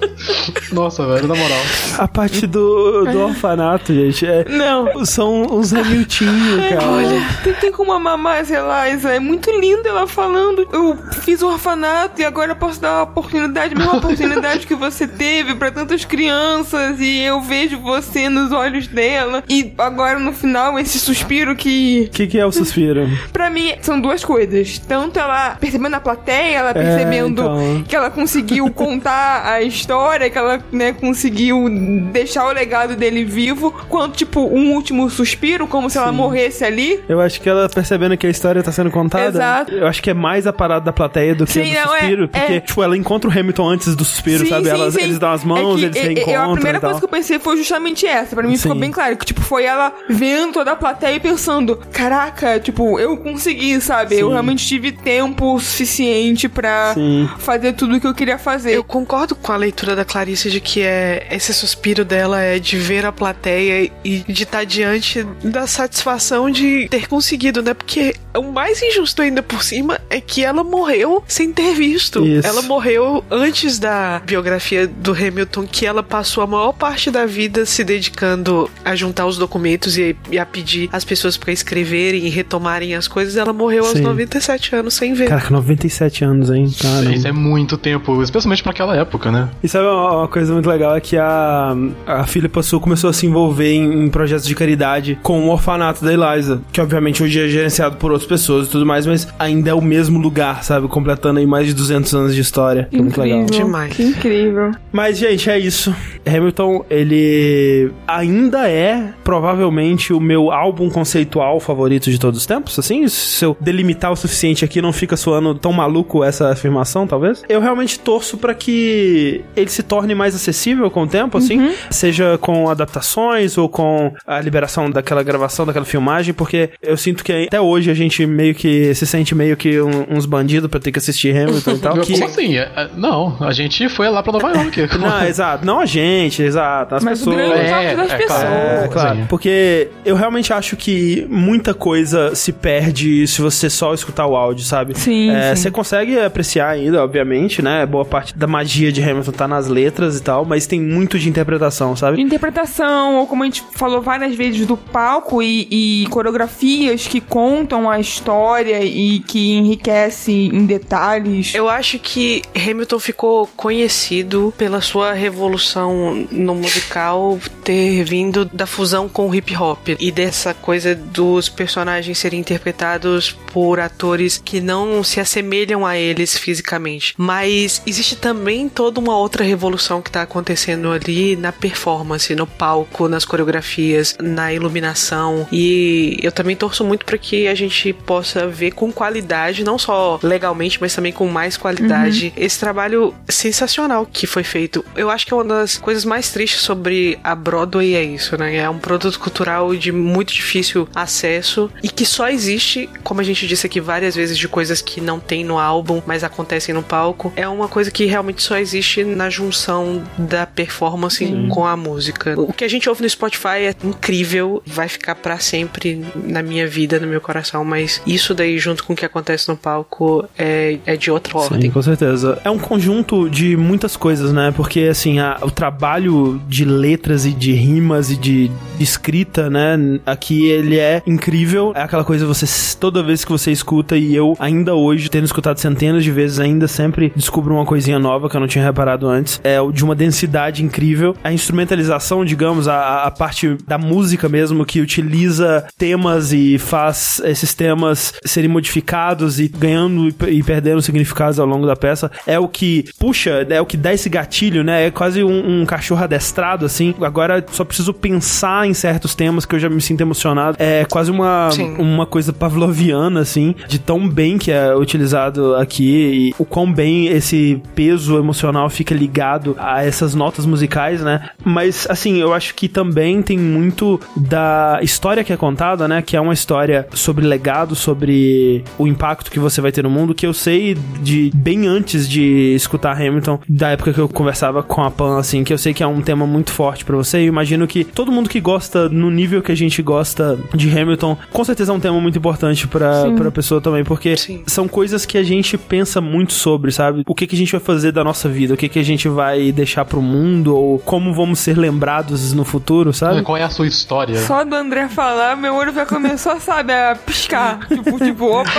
Nossa, 0.72 1.06
velho, 1.06 1.26
na 1.26 1.34
moral. 1.34 1.60
A 1.98 2.08
parte 2.08 2.46
do, 2.46 3.04
do 3.04 3.20
orfanato, 3.20 3.92
gente, 3.92 4.26
é, 4.26 4.44
Não. 4.48 5.04
são 5.04 5.42
uns 5.42 5.72
remiltinhos, 5.72 6.68
cara. 6.68 6.86
Olha, 6.86 7.26
tem, 7.42 7.54
tem 7.54 7.72
como 7.72 7.92
amar 7.96 8.16
mais 8.18 8.50
Eliza. 8.50 9.12
É 9.12 9.20
muito 9.20 9.50
lindo 9.50 9.86
ela 9.88 10.06
falando. 10.06 10.66
Eu 10.72 10.96
fiz 11.22 11.42
o 11.42 11.48
orfanato 11.48 12.20
e 12.20 12.24
agora 12.24 12.52
eu 12.52 12.56
posso 12.56 12.80
dar 12.80 12.92
uma 12.94 13.02
oportunidade, 13.02 13.74
a 13.74 13.78
mesma 13.78 13.96
oportunidade 13.98 14.66
que 14.66 14.74
você 14.74 15.06
teve 15.06 15.54
pra 15.54 15.70
tantas 15.70 16.04
crianças. 16.04 17.00
E 17.00 17.22
eu 17.22 17.40
vejo 17.40 17.78
você 17.80 18.28
nos 18.28 18.52
olhos 18.52 18.86
dela. 18.86 19.42
E 19.48 19.72
agora 19.78 20.18
no 20.18 20.32
final, 20.32 20.78
esse 20.78 20.98
suspiro 20.98 21.54
que. 21.56 22.08
O 22.08 22.10
que, 22.10 22.26
que 22.26 22.38
é 22.38 22.46
o 22.46 22.52
suspiro? 22.52 23.06
Pra 23.32 23.50
mim, 23.50 23.74
são 23.82 24.00
duas 24.00 24.24
coisas. 24.24 24.78
Tanto 24.78 25.18
ela 25.18 25.56
percebendo 25.60 25.94
a 25.94 26.00
plateia, 26.00 26.56
ela 26.58 26.70
É, 26.70 26.74
percebendo 26.74 27.42
então. 27.42 27.84
que 27.86 27.94
ela 27.96 28.10
conseguiu 28.10 28.70
contar 28.70 29.46
a 29.46 29.62
história, 29.62 30.28
que 30.30 30.38
ela 30.38 30.60
né, 30.72 30.92
conseguiu 30.92 31.68
deixar 32.12 32.46
o 32.46 32.52
legado 32.52 32.96
dele 32.96 33.24
vivo, 33.24 33.72
quanto, 33.88 34.16
tipo, 34.16 34.40
um 34.40 34.72
último 34.74 35.08
suspiro, 35.10 35.66
como 35.66 35.88
se 35.90 35.98
ela 35.98 36.12
morresse 36.12 36.64
ali. 36.64 37.00
Eu 37.08 37.20
acho 37.20 37.40
que 37.40 37.48
ela 37.48 37.68
percebendo 37.86 38.16
que 38.16 38.26
a 38.26 38.30
história 38.30 38.62
tá 38.62 38.72
sendo 38.72 38.90
contada. 38.90 39.28
Exato. 39.38 39.72
Eu 39.72 39.86
acho 39.86 40.02
que 40.02 40.10
é 40.10 40.14
mais 40.14 40.46
a 40.46 40.52
parada 40.52 40.84
da 40.86 40.92
plateia 40.92 41.34
do 41.34 41.46
que 41.46 41.52
Sim, 41.52 41.62
do 41.72 41.74
não, 41.74 41.94
é- 41.94 41.98
suspiro. 42.00 42.28
porque, 42.28 42.52
é. 42.52 42.60
tipo, 42.60 42.82
ela 42.82 42.96
encontra 42.96 43.30
o 43.30 43.32
Hamilton 43.32 43.68
antes 43.68 43.94
do 43.94 44.04
suspiro, 44.04 44.40
Sim, 44.44 44.48
sabe? 44.50 44.64
sim, 44.64 44.70
Elas- 44.70 44.94
sim. 44.94 45.00
Eles 45.02 45.18
dão 45.18 45.30
as 45.30 45.44
mãos, 45.44 45.76
É 45.76 45.78
que, 45.78 45.84
eles 45.84 45.96
se 45.96 46.00
é- 46.00 46.04
é- 46.04 46.14
reencontram. 46.14 46.50
A 46.50 46.54
primeira 46.54 46.78
e 46.78 46.80
tal. 46.80 46.90
coisa 46.90 47.00
que 47.00 47.04
eu 47.04 47.08
pensei 47.08 47.38
foi 47.38 47.56
justamente 47.56 48.06
essa. 48.06 48.34
Pra 48.34 48.46
mim 48.46 48.56
ficou 48.56 48.74
bem 48.76 48.90
claro. 48.90 49.16
Que, 49.16 49.24
tipo, 49.26 49.40
foi 49.40 49.64
ela 49.64 49.92
vendo 50.08 50.54
toda 50.54 50.72
a 50.72 50.76
plateia 50.76 51.14
e 51.16 51.20
pensando: 51.20 51.76
caraca, 51.92 52.58
tipo, 52.58 52.98
eu 52.98 53.16
consegui, 53.18 53.80
sabe? 53.80 54.18
Eu 54.18 54.30
realmente 54.30 54.66
tive 54.66 54.90
tempo 54.92 55.58
suficiente 55.60 56.48
pra 56.48 56.92
Sim. 56.94 57.28
fazer 57.38 57.72
tudo 57.74 57.96
o 57.96 58.00
que 58.00 58.06
eu 58.06 58.14
queria 58.14 58.38
fazer. 58.38 58.72
Eu 58.72 58.82
concordo 58.84 59.34
com 59.36 59.52
a 59.52 59.56
leitura 59.56 59.94
da 59.94 60.04
Clarice 60.04 60.50
de 60.50 60.60
que 60.60 60.82
é 60.82 61.26
esse 61.30 61.52
suspiro 61.54 62.04
dela 62.04 62.40
é 62.40 62.58
de 62.58 62.76
ver 62.76 63.06
a 63.06 63.12
plateia 63.12 63.90
e 64.04 64.18
de 64.26 64.42
estar 64.42 64.64
diante 64.64 65.24
da 65.44 65.66
satisfação 65.66 66.50
de 66.50 66.88
ter 66.88 67.06
conseguido, 67.08 67.62
né? 67.62 67.74
Porque 67.78 68.14
o 68.34 68.42
mais 68.52 68.82
injusto 68.82 69.22
ainda 69.22 69.42
por 69.42 69.62
cima 69.62 69.98
é 70.10 70.20
que 70.20 70.44
ela 70.44 70.62
morreu 70.62 71.22
sem 71.26 71.52
ter 71.52 71.74
visto. 71.74 72.24
Isso. 72.26 72.46
Ela 72.46 72.62
morreu 72.62 73.24
antes 73.30 73.78
da 73.78 74.20
biografia 74.24 74.86
do 74.86 75.12
Hamilton, 75.12 75.66
que 75.66 75.86
ela 75.86 76.02
passou 76.02 76.42
a 76.42 76.46
maior 76.46 76.72
parte 76.72 77.10
da 77.10 77.26
vida 77.26 77.64
se 77.64 77.84
dedicando 77.84 78.68
a 78.84 78.94
juntar 78.94 79.26
os 79.26 79.38
documentos 79.38 79.96
e, 79.96 80.16
e 80.30 80.38
a 80.38 80.44
pedir 80.44 80.88
as 80.92 81.04
pessoas 81.04 81.36
pra 81.36 81.52
escreverem 81.52 82.26
e 82.26 82.28
retomarem 82.28 82.94
as 82.94 83.08
coisas. 83.08 83.36
Ela 83.36 83.52
morreu 83.52 83.84
aos 83.84 83.98
Sim. 83.98 84.02
97 84.02 84.74
anos 84.74 84.94
sem 84.94 85.14
ver. 85.14 85.28
Caraca, 85.28 85.50
97 85.50 86.24
anos, 86.24 86.50
hein? 86.50 86.70
Caramba. 86.80 87.14
Isso 87.14 87.28
é 87.28 87.32
muito 87.32 87.76
tempo, 87.76 88.22
especialmente 88.22 88.62
pra 88.62 88.72
aquela 88.72 88.96
época, 88.96 89.30
né? 89.30 89.48
E 89.62 89.68
sabe 89.68 89.86
uma, 89.86 90.18
uma 90.18 90.28
coisa 90.28 90.52
muito 90.52 90.68
legal 90.68 90.96
é 90.96 91.00
que 91.00 91.16
a, 91.16 91.74
a 92.06 92.26
Philippa 92.26 92.62
Sul 92.62 92.80
começou 92.80 93.10
a 93.10 93.12
se 93.12 93.26
envolver 93.26 93.72
em, 93.72 94.04
em 94.04 94.08
projetos 94.08 94.46
de 94.46 94.54
caridade 94.54 95.18
com 95.22 95.46
o 95.46 95.50
orfanato 95.50 96.04
da 96.04 96.12
Eliza, 96.12 96.60
que 96.72 96.80
obviamente 96.80 97.22
hoje 97.22 97.58
é 97.58 97.65
por 97.98 98.12
outras 98.12 98.28
pessoas 98.28 98.66
e 98.66 98.70
tudo 98.70 98.86
mais, 98.86 99.06
mas 99.06 99.28
ainda 99.38 99.70
é 99.70 99.74
o 99.74 99.80
mesmo 99.80 100.18
lugar, 100.18 100.62
sabe? 100.64 100.88
Completando 100.88 101.38
aí 101.38 101.46
mais 101.46 101.66
de 101.66 101.74
200 101.74 102.14
anos 102.14 102.34
de 102.34 102.40
história. 102.40 102.88
Que 102.90 102.96
é 102.96 103.02
muito 103.02 103.20
legal. 103.20 103.44
Demais. 103.44 103.94
Que 103.94 104.02
incrível. 104.02 104.72
Mas, 104.92 105.18
gente, 105.18 105.48
é 105.50 105.58
isso. 105.58 105.94
Hamilton, 106.26 106.84
ele 106.90 107.90
ainda 108.06 108.68
é 108.68 109.12
provavelmente 109.22 110.12
o 110.12 110.20
meu 110.20 110.50
álbum 110.50 110.88
conceitual 110.90 111.60
favorito 111.60 112.10
de 112.10 112.18
todos 112.18 112.40
os 112.40 112.46
tempos, 112.46 112.78
assim? 112.78 113.06
Se 113.08 113.44
eu 113.44 113.56
delimitar 113.60 114.12
o 114.12 114.16
suficiente 114.16 114.64
aqui, 114.64 114.80
não 114.82 114.92
fica 114.92 115.16
soando 115.16 115.54
tão 115.54 115.72
maluco 115.72 116.24
essa 116.24 116.50
afirmação, 116.50 117.06
talvez. 117.06 117.42
Eu 117.48 117.60
realmente 117.60 117.98
torço 117.98 118.36
pra 118.38 118.54
que 118.54 119.44
ele 119.56 119.70
se 119.70 119.82
torne 119.82 120.14
mais 120.14 120.34
acessível 120.34 120.90
com 120.90 121.02
o 121.02 121.06
tempo, 121.06 121.38
assim, 121.38 121.74
seja 121.90 122.38
com 122.38 122.68
adaptações 122.68 123.56
ou 123.58 123.68
com 123.68 124.12
a 124.26 124.40
liberação 124.40 124.90
daquela 124.90 125.22
gravação, 125.22 125.66
daquela 125.66 125.84
filmagem, 125.84 126.34
porque 126.34 126.70
eu 126.82 126.96
sinto 126.96 127.24
que 127.24 127.48
até 127.56 127.60
hoje 127.60 127.90
a 127.90 127.94
gente 127.94 128.24
meio 128.26 128.54
que 128.54 128.94
se 128.94 129.06
sente 129.06 129.34
meio 129.34 129.56
que 129.56 129.80
um- 129.80 130.04
uns 130.10 130.26
bandidos 130.26 130.68
pra 130.70 130.78
ter 130.78 130.92
que 130.92 130.98
assistir 130.98 131.34
Hamilton 131.36 131.70
e 131.72 131.78
tal. 131.78 131.92
Como 131.92 132.04
que... 132.04 132.22
assim? 132.22 132.56
É, 132.56 132.70
é, 132.76 132.88
Não, 132.96 133.36
a 133.40 133.52
gente 133.52 133.88
foi 133.88 134.08
lá 134.08 134.22
pra 134.22 134.32
Nova 134.32 134.50
York. 134.52 134.86
Não, 134.98 135.24
exato. 135.26 135.64
Não 135.64 135.80
a 135.80 135.86
gente, 135.86 136.42
exato. 136.42 136.96
As 136.96 137.04
Mas 137.04 137.22
o 137.26 137.30
pessoas. 137.30 137.48
grande 137.48 137.70
parte 137.70 137.96
das 137.96 138.10
é, 138.12 138.16
pessoas. 138.18 138.42
É, 138.42 138.88
claro. 138.92 139.18
Porque 139.28 139.88
eu 140.04 140.16
realmente 140.16 140.52
acho 140.52 140.76
que 140.76 141.26
muita 141.30 141.72
coisa 141.72 142.34
se 142.34 142.52
perde 142.52 143.26
se 143.26 143.40
você 143.40 143.70
só 143.70 143.94
escutar 143.94 144.26
o 144.26 144.36
áudio, 144.36 144.64
sabe? 144.64 144.98
Sim, 144.98 145.30
É, 145.30 145.54
sim. 145.54 145.62
Você 145.62 145.70
consegue 145.70 146.18
apreciar 146.20 146.68
ainda, 146.68 147.02
obviamente, 147.02 147.62
né? 147.62 147.86
Boa 147.86 148.04
parte 148.04 148.36
da 148.36 148.46
magia 148.46 148.92
de 148.92 149.02
Hamilton 149.02 149.32
tá 149.32 149.48
nas 149.48 149.66
letras 149.66 150.18
e 150.18 150.22
tal, 150.22 150.44
mas 150.44 150.66
tem 150.66 150.80
muito 150.80 151.18
de 151.18 151.28
interpretação, 151.28 151.96
sabe? 151.96 152.20
interpretação, 152.20 153.16
ou 153.16 153.26
como 153.26 153.42
a 153.42 153.46
gente 153.46 153.62
falou 153.74 154.02
várias 154.02 154.34
vezes, 154.34 154.66
do 154.66 154.76
palco 154.76 155.42
e, 155.42 155.68
e 155.70 156.06
coreografias 156.08 157.06
que 157.06 157.20
contam 157.36 157.90
a 157.90 158.00
história 158.00 158.82
e 158.82 159.20
que 159.20 159.52
enriquece 159.52 160.32
em 160.32 160.64
detalhes. 160.64 161.54
Eu 161.54 161.68
acho 161.68 161.98
que 161.98 162.40
Hamilton 162.56 162.98
ficou 162.98 163.46
conhecido 163.48 164.54
pela 164.56 164.80
sua 164.80 165.12
revolução 165.12 166.26
no 166.32 166.54
musical 166.54 167.38
ter 167.62 168.04
vindo 168.04 168.46
da 168.46 168.64
fusão 168.66 169.06
com 169.06 169.28
o 169.28 169.34
hip 169.34 169.54
hop 169.54 169.88
e 170.00 170.10
dessa 170.10 170.54
coisa 170.54 170.94
dos 170.94 171.50
personagens 171.50 172.16
serem 172.16 172.40
interpretados 172.40 173.32
por 173.52 173.80
atores 173.80 174.40
que 174.42 174.58
não 174.58 175.04
se 175.04 175.20
assemelham 175.20 175.84
a 175.84 175.98
eles 175.98 176.38
fisicamente. 176.38 177.12
Mas 177.18 177.82
existe 177.86 178.16
também 178.16 178.66
toda 178.66 178.98
uma 178.98 179.18
outra 179.18 179.44
revolução 179.44 180.00
que 180.00 180.10
tá 180.10 180.22
acontecendo 180.22 180.90
ali 180.90 181.36
na 181.36 181.52
performance, 181.52 182.34
no 182.34 182.46
palco, 182.46 183.08
nas 183.08 183.26
coreografias, 183.26 184.16
na 184.22 184.54
iluminação. 184.54 185.46
E 185.52 186.18
eu 186.22 186.32
também 186.32 186.56
torço 186.56 186.82
muito 186.82 187.04
para 187.04 187.18
que 187.18 187.25
a 187.46 187.54
gente 187.54 187.92
possa 187.92 188.46
ver 188.46 188.72
com 188.72 188.92
qualidade, 188.92 189.64
não 189.64 189.78
só 189.78 190.18
legalmente, 190.22 190.78
mas 190.80 190.94
também 190.94 191.12
com 191.12 191.26
mais 191.28 191.56
qualidade, 191.56 192.32
esse 192.36 192.58
trabalho 192.58 193.14
sensacional 193.28 194.06
que 194.06 194.26
foi 194.26 194.44
feito. 194.44 194.84
Eu 194.94 195.10
acho 195.10 195.26
que 195.26 195.32
é 195.32 195.36
uma 195.36 195.44
das 195.44 195.78
coisas 195.78 196.04
mais 196.04 196.30
tristes 196.30 196.60
sobre 196.60 197.18
a 197.24 197.34
Broadway 197.34 197.94
é 197.94 198.02
isso, 198.02 198.36
né? 198.36 198.56
É 198.56 198.70
um 198.70 198.78
produto 198.78 199.18
cultural 199.18 199.74
de 199.74 199.90
muito 199.92 200.32
difícil 200.32 200.88
acesso 200.94 201.70
e 201.82 201.88
que 201.88 202.04
só 202.06 202.28
existe, 202.28 202.88
como 203.02 203.20
a 203.20 203.24
gente 203.24 203.46
disse 203.46 203.66
aqui 203.66 203.80
várias 203.80 204.14
vezes, 204.14 204.36
de 204.38 204.48
coisas 204.48 204.80
que 204.80 205.00
não 205.00 205.18
tem 205.18 205.44
no 205.44 205.58
álbum, 205.58 206.02
mas 206.06 206.22
acontecem 206.22 206.74
no 206.74 206.82
palco. 206.82 207.32
É 207.36 207.48
uma 207.48 207.68
coisa 207.68 207.90
que 207.90 208.04
realmente 208.04 208.42
só 208.42 208.56
existe 208.56 209.04
na 209.04 209.28
junção 209.30 210.04
da 210.18 210.46
performance 210.46 211.26
com 211.50 211.66
a 211.66 211.76
música. 211.76 212.34
O 212.38 212.52
que 212.52 212.64
a 212.64 212.68
gente 212.68 212.88
ouve 212.88 213.02
no 213.02 213.08
Spotify 213.08 213.66
é 213.66 213.74
incrível, 213.84 214.62
vai 214.66 214.88
ficar 214.88 215.14
pra 215.14 215.38
sempre 215.38 216.04
na 216.14 216.42
minha 216.42 216.66
vida, 216.66 216.98
no 216.98 217.06
meu 217.06 217.15
coração, 217.20 217.64
mas 217.64 218.00
isso 218.06 218.34
daí, 218.34 218.58
junto 218.58 218.84
com 218.84 218.92
o 218.92 218.96
que 218.96 219.04
acontece 219.04 219.48
no 219.48 219.56
palco, 219.56 220.24
é, 220.38 220.78
é 220.86 220.96
de 220.96 221.10
outra 221.10 221.32
Sim, 221.40 221.54
ordem. 221.54 221.70
com 221.70 221.82
certeza. 221.82 222.40
É 222.44 222.50
um 222.50 222.58
conjunto 222.58 223.28
de 223.28 223.56
muitas 223.56 223.96
coisas, 223.96 224.32
né? 224.32 224.52
Porque, 224.56 224.80
assim, 224.82 225.18
a- 225.18 225.38
o 225.42 225.50
trabalho 225.50 226.40
de 226.48 226.64
letras 226.64 227.24
e 227.24 227.32
de 227.32 227.52
rimas 227.52 228.10
e 228.10 228.16
de, 228.16 228.48
de 228.76 228.82
escrita, 228.82 229.48
né? 229.50 229.76
Aqui 230.04 230.46
ele 230.46 230.78
é 230.78 231.02
incrível. 231.06 231.72
É 231.74 231.82
aquela 231.82 232.04
coisa, 232.04 232.26
você 232.26 232.46
toda 232.78 233.02
vez 233.02 233.24
que 233.24 233.30
você 233.32 233.50
escuta, 233.52 233.96
e 233.96 234.14
eu 234.14 234.36
ainda 234.38 234.74
hoje, 234.74 235.08
tendo 235.08 235.24
escutado 235.24 235.58
centenas 235.58 236.04
de 236.04 236.10
vezes, 236.10 236.38
ainda 236.38 236.66
sempre 236.68 237.12
descubro 237.14 237.54
uma 237.54 237.64
coisinha 237.64 237.98
nova 237.98 238.28
que 238.28 238.36
eu 238.36 238.40
não 238.40 238.48
tinha 238.48 238.64
reparado 238.64 239.06
antes. 239.08 239.40
É 239.44 239.60
o 239.60 239.72
de 239.72 239.84
uma 239.84 239.94
densidade 239.94 240.62
incrível. 240.64 241.14
A 241.22 241.32
instrumentalização, 241.32 242.24
digamos, 242.24 242.68
a, 242.68 243.04
a 243.04 243.10
parte 243.10 243.56
da 243.66 243.78
música 243.78 244.28
mesmo, 244.28 244.64
que 244.64 244.80
utiliza 244.80 245.66
temas 245.78 246.32
e 246.32 246.58
faz 246.58 246.96
esses 247.24 247.54
temas 247.54 248.14
serem 248.24 248.48
modificados 248.48 249.40
e 249.40 249.48
ganhando 249.48 250.08
e, 250.08 250.38
e 250.38 250.42
perdendo 250.42 250.82
significados 250.82 251.38
ao 251.38 251.46
longo 251.46 251.66
da 251.66 251.76
peça, 251.76 252.10
é 252.26 252.38
o 252.38 252.48
que 252.48 252.84
puxa, 252.98 253.46
é 253.48 253.60
o 253.60 253.66
que 253.66 253.76
dá 253.76 253.92
esse 253.92 254.08
gatilho, 254.08 254.62
né? 254.62 254.86
É 254.86 254.90
quase 254.90 255.22
um, 255.22 255.62
um 255.62 255.66
cachorro 255.66 256.02
adestrado, 256.02 256.64
assim. 256.64 256.94
Agora 257.00 257.44
só 257.50 257.64
preciso 257.64 257.92
pensar 257.92 258.66
em 258.66 258.74
certos 258.74 259.14
temas 259.14 259.44
que 259.44 259.54
eu 259.54 259.58
já 259.58 259.68
me 259.68 259.80
sinto 259.80 260.00
emocionado. 260.00 260.56
É 260.60 260.84
quase 260.84 261.10
uma, 261.10 261.50
Sim. 261.50 261.76
uma 261.78 262.06
coisa 262.06 262.32
pavloviana, 262.32 263.20
assim, 263.20 263.54
de 263.68 263.78
tão 263.78 264.08
bem 264.08 264.38
que 264.38 264.50
é 264.50 264.74
utilizado 264.74 265.54
aqui 265.56 266.32
e 266.32 266.34
o 266.38 266.44
quão 266.44 266.72
bem 266.72 267.06
esse 267.08 267.60
peso 267.74 268.18
emocional 268.18 268.68
fica 268.68 268.94
ligado 268.94 269.54
a 269.58 269.84
essas 269.84 270.14
notas 270.14 270.46
musicais, 270.46 271.02
né? 271.02 271.30
Mas, 271.44 271.86
assim, 271.88 272.18
eu 272.18 272.32
acho 272.32 272.54
que 272.54 272.68
também 272.68 273.22
tem 273.22 273.38
muito 273.38 274.00
da 274.16 274.78
história 274.82 275.24
que 275.24 275.32
é 275.32 275.36
contada, 275.36 275.86
né? 275.88 276.02
Que 276.02 276.16
é 276.16 276.20
uma 276.20 276.34
história 276.34 276.86
sobre 276.96 277.26
legado, 277.26 277.74
sobre 277.74 278.64
o 278.78 278.86
impacto 278.86 279.30
que 279.30 279.38
você 279.38 279.60
vai 279.60 279.72
ter 279.72 279.82
no 279.82 279.90
mundo, 279.90 280.14
que 280.14 280.26
eu 280.26 280.32
sei 280.32 280.76
de 281.00 281.30
bem 281.34 281.66
antes 281.66 282.08
de 282.08 282.54
escutar 282.54 282.92
Hamilton, 282.92 283.38
da 283.48 283.70
época 283.70 283.92
que 283.92 284.00
eu 284.00 284.08
conversava 284.08 284.62
com 284.62 284.82
a 284.82 284.90
Pan, 284.90 285.18
assim, 285.18 285.44
que 285.44 285.52
eu 285.52 285.58
sei 285.58 285.72
que 285.74 285.82
é 285.82 285.86
um 285.86 286.00
tema 286.00 286.26
muito 286.26 286.50
forte 286.50 286.84
pra 286.84 286.96
você. 286.96 287.18
E 287.18 287.22
eu 287.22 287.28
imagino 287.28 287.66
que 287.66 287.84
todo 287.84 288.10
mundo 288.10 288.28
que 288.28 288.40
gosta, 288.40 288.88
no 288.88 289.10
nível 289.10 289.42
que 289.42 289.52
a 289.52 289.54
gente 289.54 289.82
gosta 289.82 290.38
de 290.54 290.68
Hamilton, 290.70 291.16
com 291.32 291.44
certeza 291.44 291.72
é 291.72 291.74
um 291.74 291.80
tema 291.80 292.00
muito 292.00 292.18
importante 292.18 292.66
pra, 292.66 293.02
Sim. 293.02 293.14
pra 293.14 293.30
pessoa 293.30 293.60
também, 293.60 293.84
porque 293.84 294.14
são 294.46 294.66
coisas 294.66 295.04
que 295.04 295.18
a 295.18 295.22
gente 295.22 295.56
pensa 295.58 296.00
muito 296.00 296.32
sobre, 296.32 296.72
sabe? 296.72 297.02
O 297.06 297.14
que, 297.14 297.26
que 297.26 297.34
a 297.34 297.38
gente 297.38 297.52
vai 297.52 297.60
fazer 297.60 297.92
da 297.92 298.02
nossa 298.02 298.28
vida, 298.28 298.54
o 298.54 298.56
que, 298.56 298.68
que 298.68 298.78
a 298.78 298.84
gente 298.84 299.08
vai 299.08 299.52
deixar 299.52 299.84
pro 299.84 300.00
mundo, 300.00 300.56
ou 300.56 300.78
como 300.78 301.12
vamos 301.12 301.38
ser 301.38 301.56
lembrados 301.56 302.32
no 302.32 302.44
futuro, 302.44 302.92
sabe? 302.92 303.22
Qual 303.22 303.36
é 303.36 303.42
a 303.42 303.50
sua 303.50 303.66
história? 303.66 304.18
Só 304.18 304.44
do 304.44 304.54
André 304.54 304.88
falar, 304.88 305.36
meu 305.36 305.54
olho 305.54 305.72
já 305.72 305.84
começou, 305.84 306.38
sabe, 306.40 306.72
a 306.72 306.85
piscar. 306.94 307.66
tipo, 307.68 307.98
tipo, 307.98 308.24
opa! 308.26 308.50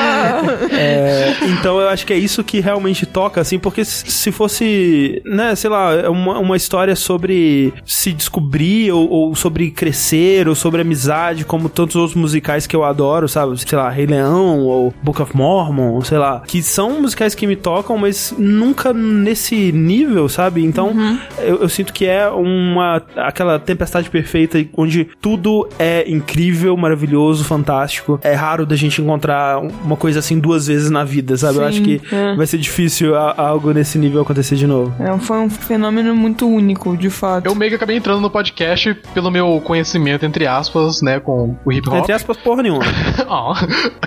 É, 0.77 1.35
então 1.43 1.79
eu 1.79 1.89
acho 1.89 2.05
que 2.05 2.13
é 2.13 2.17
isso 2.17 2.43
que 2.43 2.59
realmente 2.59 3.05
toca, 3.05 3.41
assim, 3.41 3.57
porque 3.57 3.83
se 3.85 4.27
se 4.27 4.31
fosse, 4.31 5.21
né, 5.25 5.55
sei 5.55 5.69
lá, 5.69 5.93
é 5.93 6.09
uma, 6.09 6.39
uma 6.39 6.57
história 6.57 6.95
sobre 6.95 7.73
se 7.85 8.11
descobrir, 8.11 8.91
ou, 8.91 9.09
ou 9.09 9.35
sobre 9.35 9.71
crescer, 9.71 10.47
ou 10.47 10.55
sobre 10.55 10.81
amizade, 10.81 11.45
como 11.45 11.69
tantos 11.69 11.95
outros 11.95 12.15
musicais 12.15 12.67
que 12.67 12.75
eu 12.75 12.83
adoro, 12.83 13.27
sabe? 13.27 13.57
Sei 13.57 13.77
lá, 13.77 13.89
Rei 13.89 14.05
Leão, 14.05 14.59
ou 14.65 14.93
Book 15.01 15.21
of 15.21 15.35
Mormon, 15.35 16.01
sei 16.01 16.17
lá, 16.17 16.41
que 16.45 16.61
são 16.61 17.01
musicais 17.01 17.33
que 17.33 17.47
me 17.47 17.55
tocam, 17.55 17.97
mas 17.97 18.33
nunca 18.37 18.93
nesse 18.93 19.71
nível, 19.71 20.27
sabe? 20.27 20.63
Então 20.65 20.93
eu, 21.39 21.61
eu 21.61 21.69
sinto 21.69 21.93
que 21.93 22.05
é 22.05 22.27
uma 22.27 23.01
aquela 23.15 23.59
tempestade 23.59 24.09
perfeita 24.09 24.63
onde 24.75 25.07
tudo 25.21 25.67
é 25.79 26.09
incrível, 26.09 26.75
maravilhoso, 26.75 27.43
fantástico. 27.43 28.16
É 28.23 28.33
raro 28.33 28.65
da 28.65 28.75
gente 28.75 29.01
encontrar 29.01 29.59
uma 29.59 29.95
coisa 29.95 30.19
assim 30.19 30.39
duas 30.39 30.67
vezes 30.67 30.89
na 30.89 31.03
vida, 31.03 31.35
sabe? 31.37 31.57
eu 31.57 31.61
Sim, 31.63 31.67
acho 31.67 31.81
que 31.81 32.01
é. 32.15 32.35
vai 32.35 32.45
ser 32.47 32.57
difícil 32.57 33.15
a- 33.15 33.33
algo 33.37 33.71
nesse 33.71 33.97
nível 33.97 34.21
acontecer 34.21 34.55
de 34.55 34.67
novo. 34.67 34.93
É, 35.03 35.17
foi 35.19 35.37
um 35.39 35.49
fenômeno 35.49 36.15
muito 36.15 36.47
único, 36.47 36.95
de 36.97 37.09
fato. 37.09 37.45
Eu 37.45 37.55
meio 37.55 37.71
que 37.71 37.75
acabei 37.75 37.97
entrando 37.97 38.21
no 38.21 38.29
podcast 38.29 38.93
pelo 39.13 39.29
meu 39.31 39.61
conhecimento, 39.63 40.25
entre 40.25 40.45
aspas, 40.47 41.01
né, 41.01 41.19
com 41.19 41.55
o 41.65 41.71
hip 41.71 41.87
hop. 41.89 41.95
Entre 41.97 42.13
aspas, 42.13 42.37
porra 42.37 42.63
nenhuma. 42.63 42.83
Ó, 43.27 43.55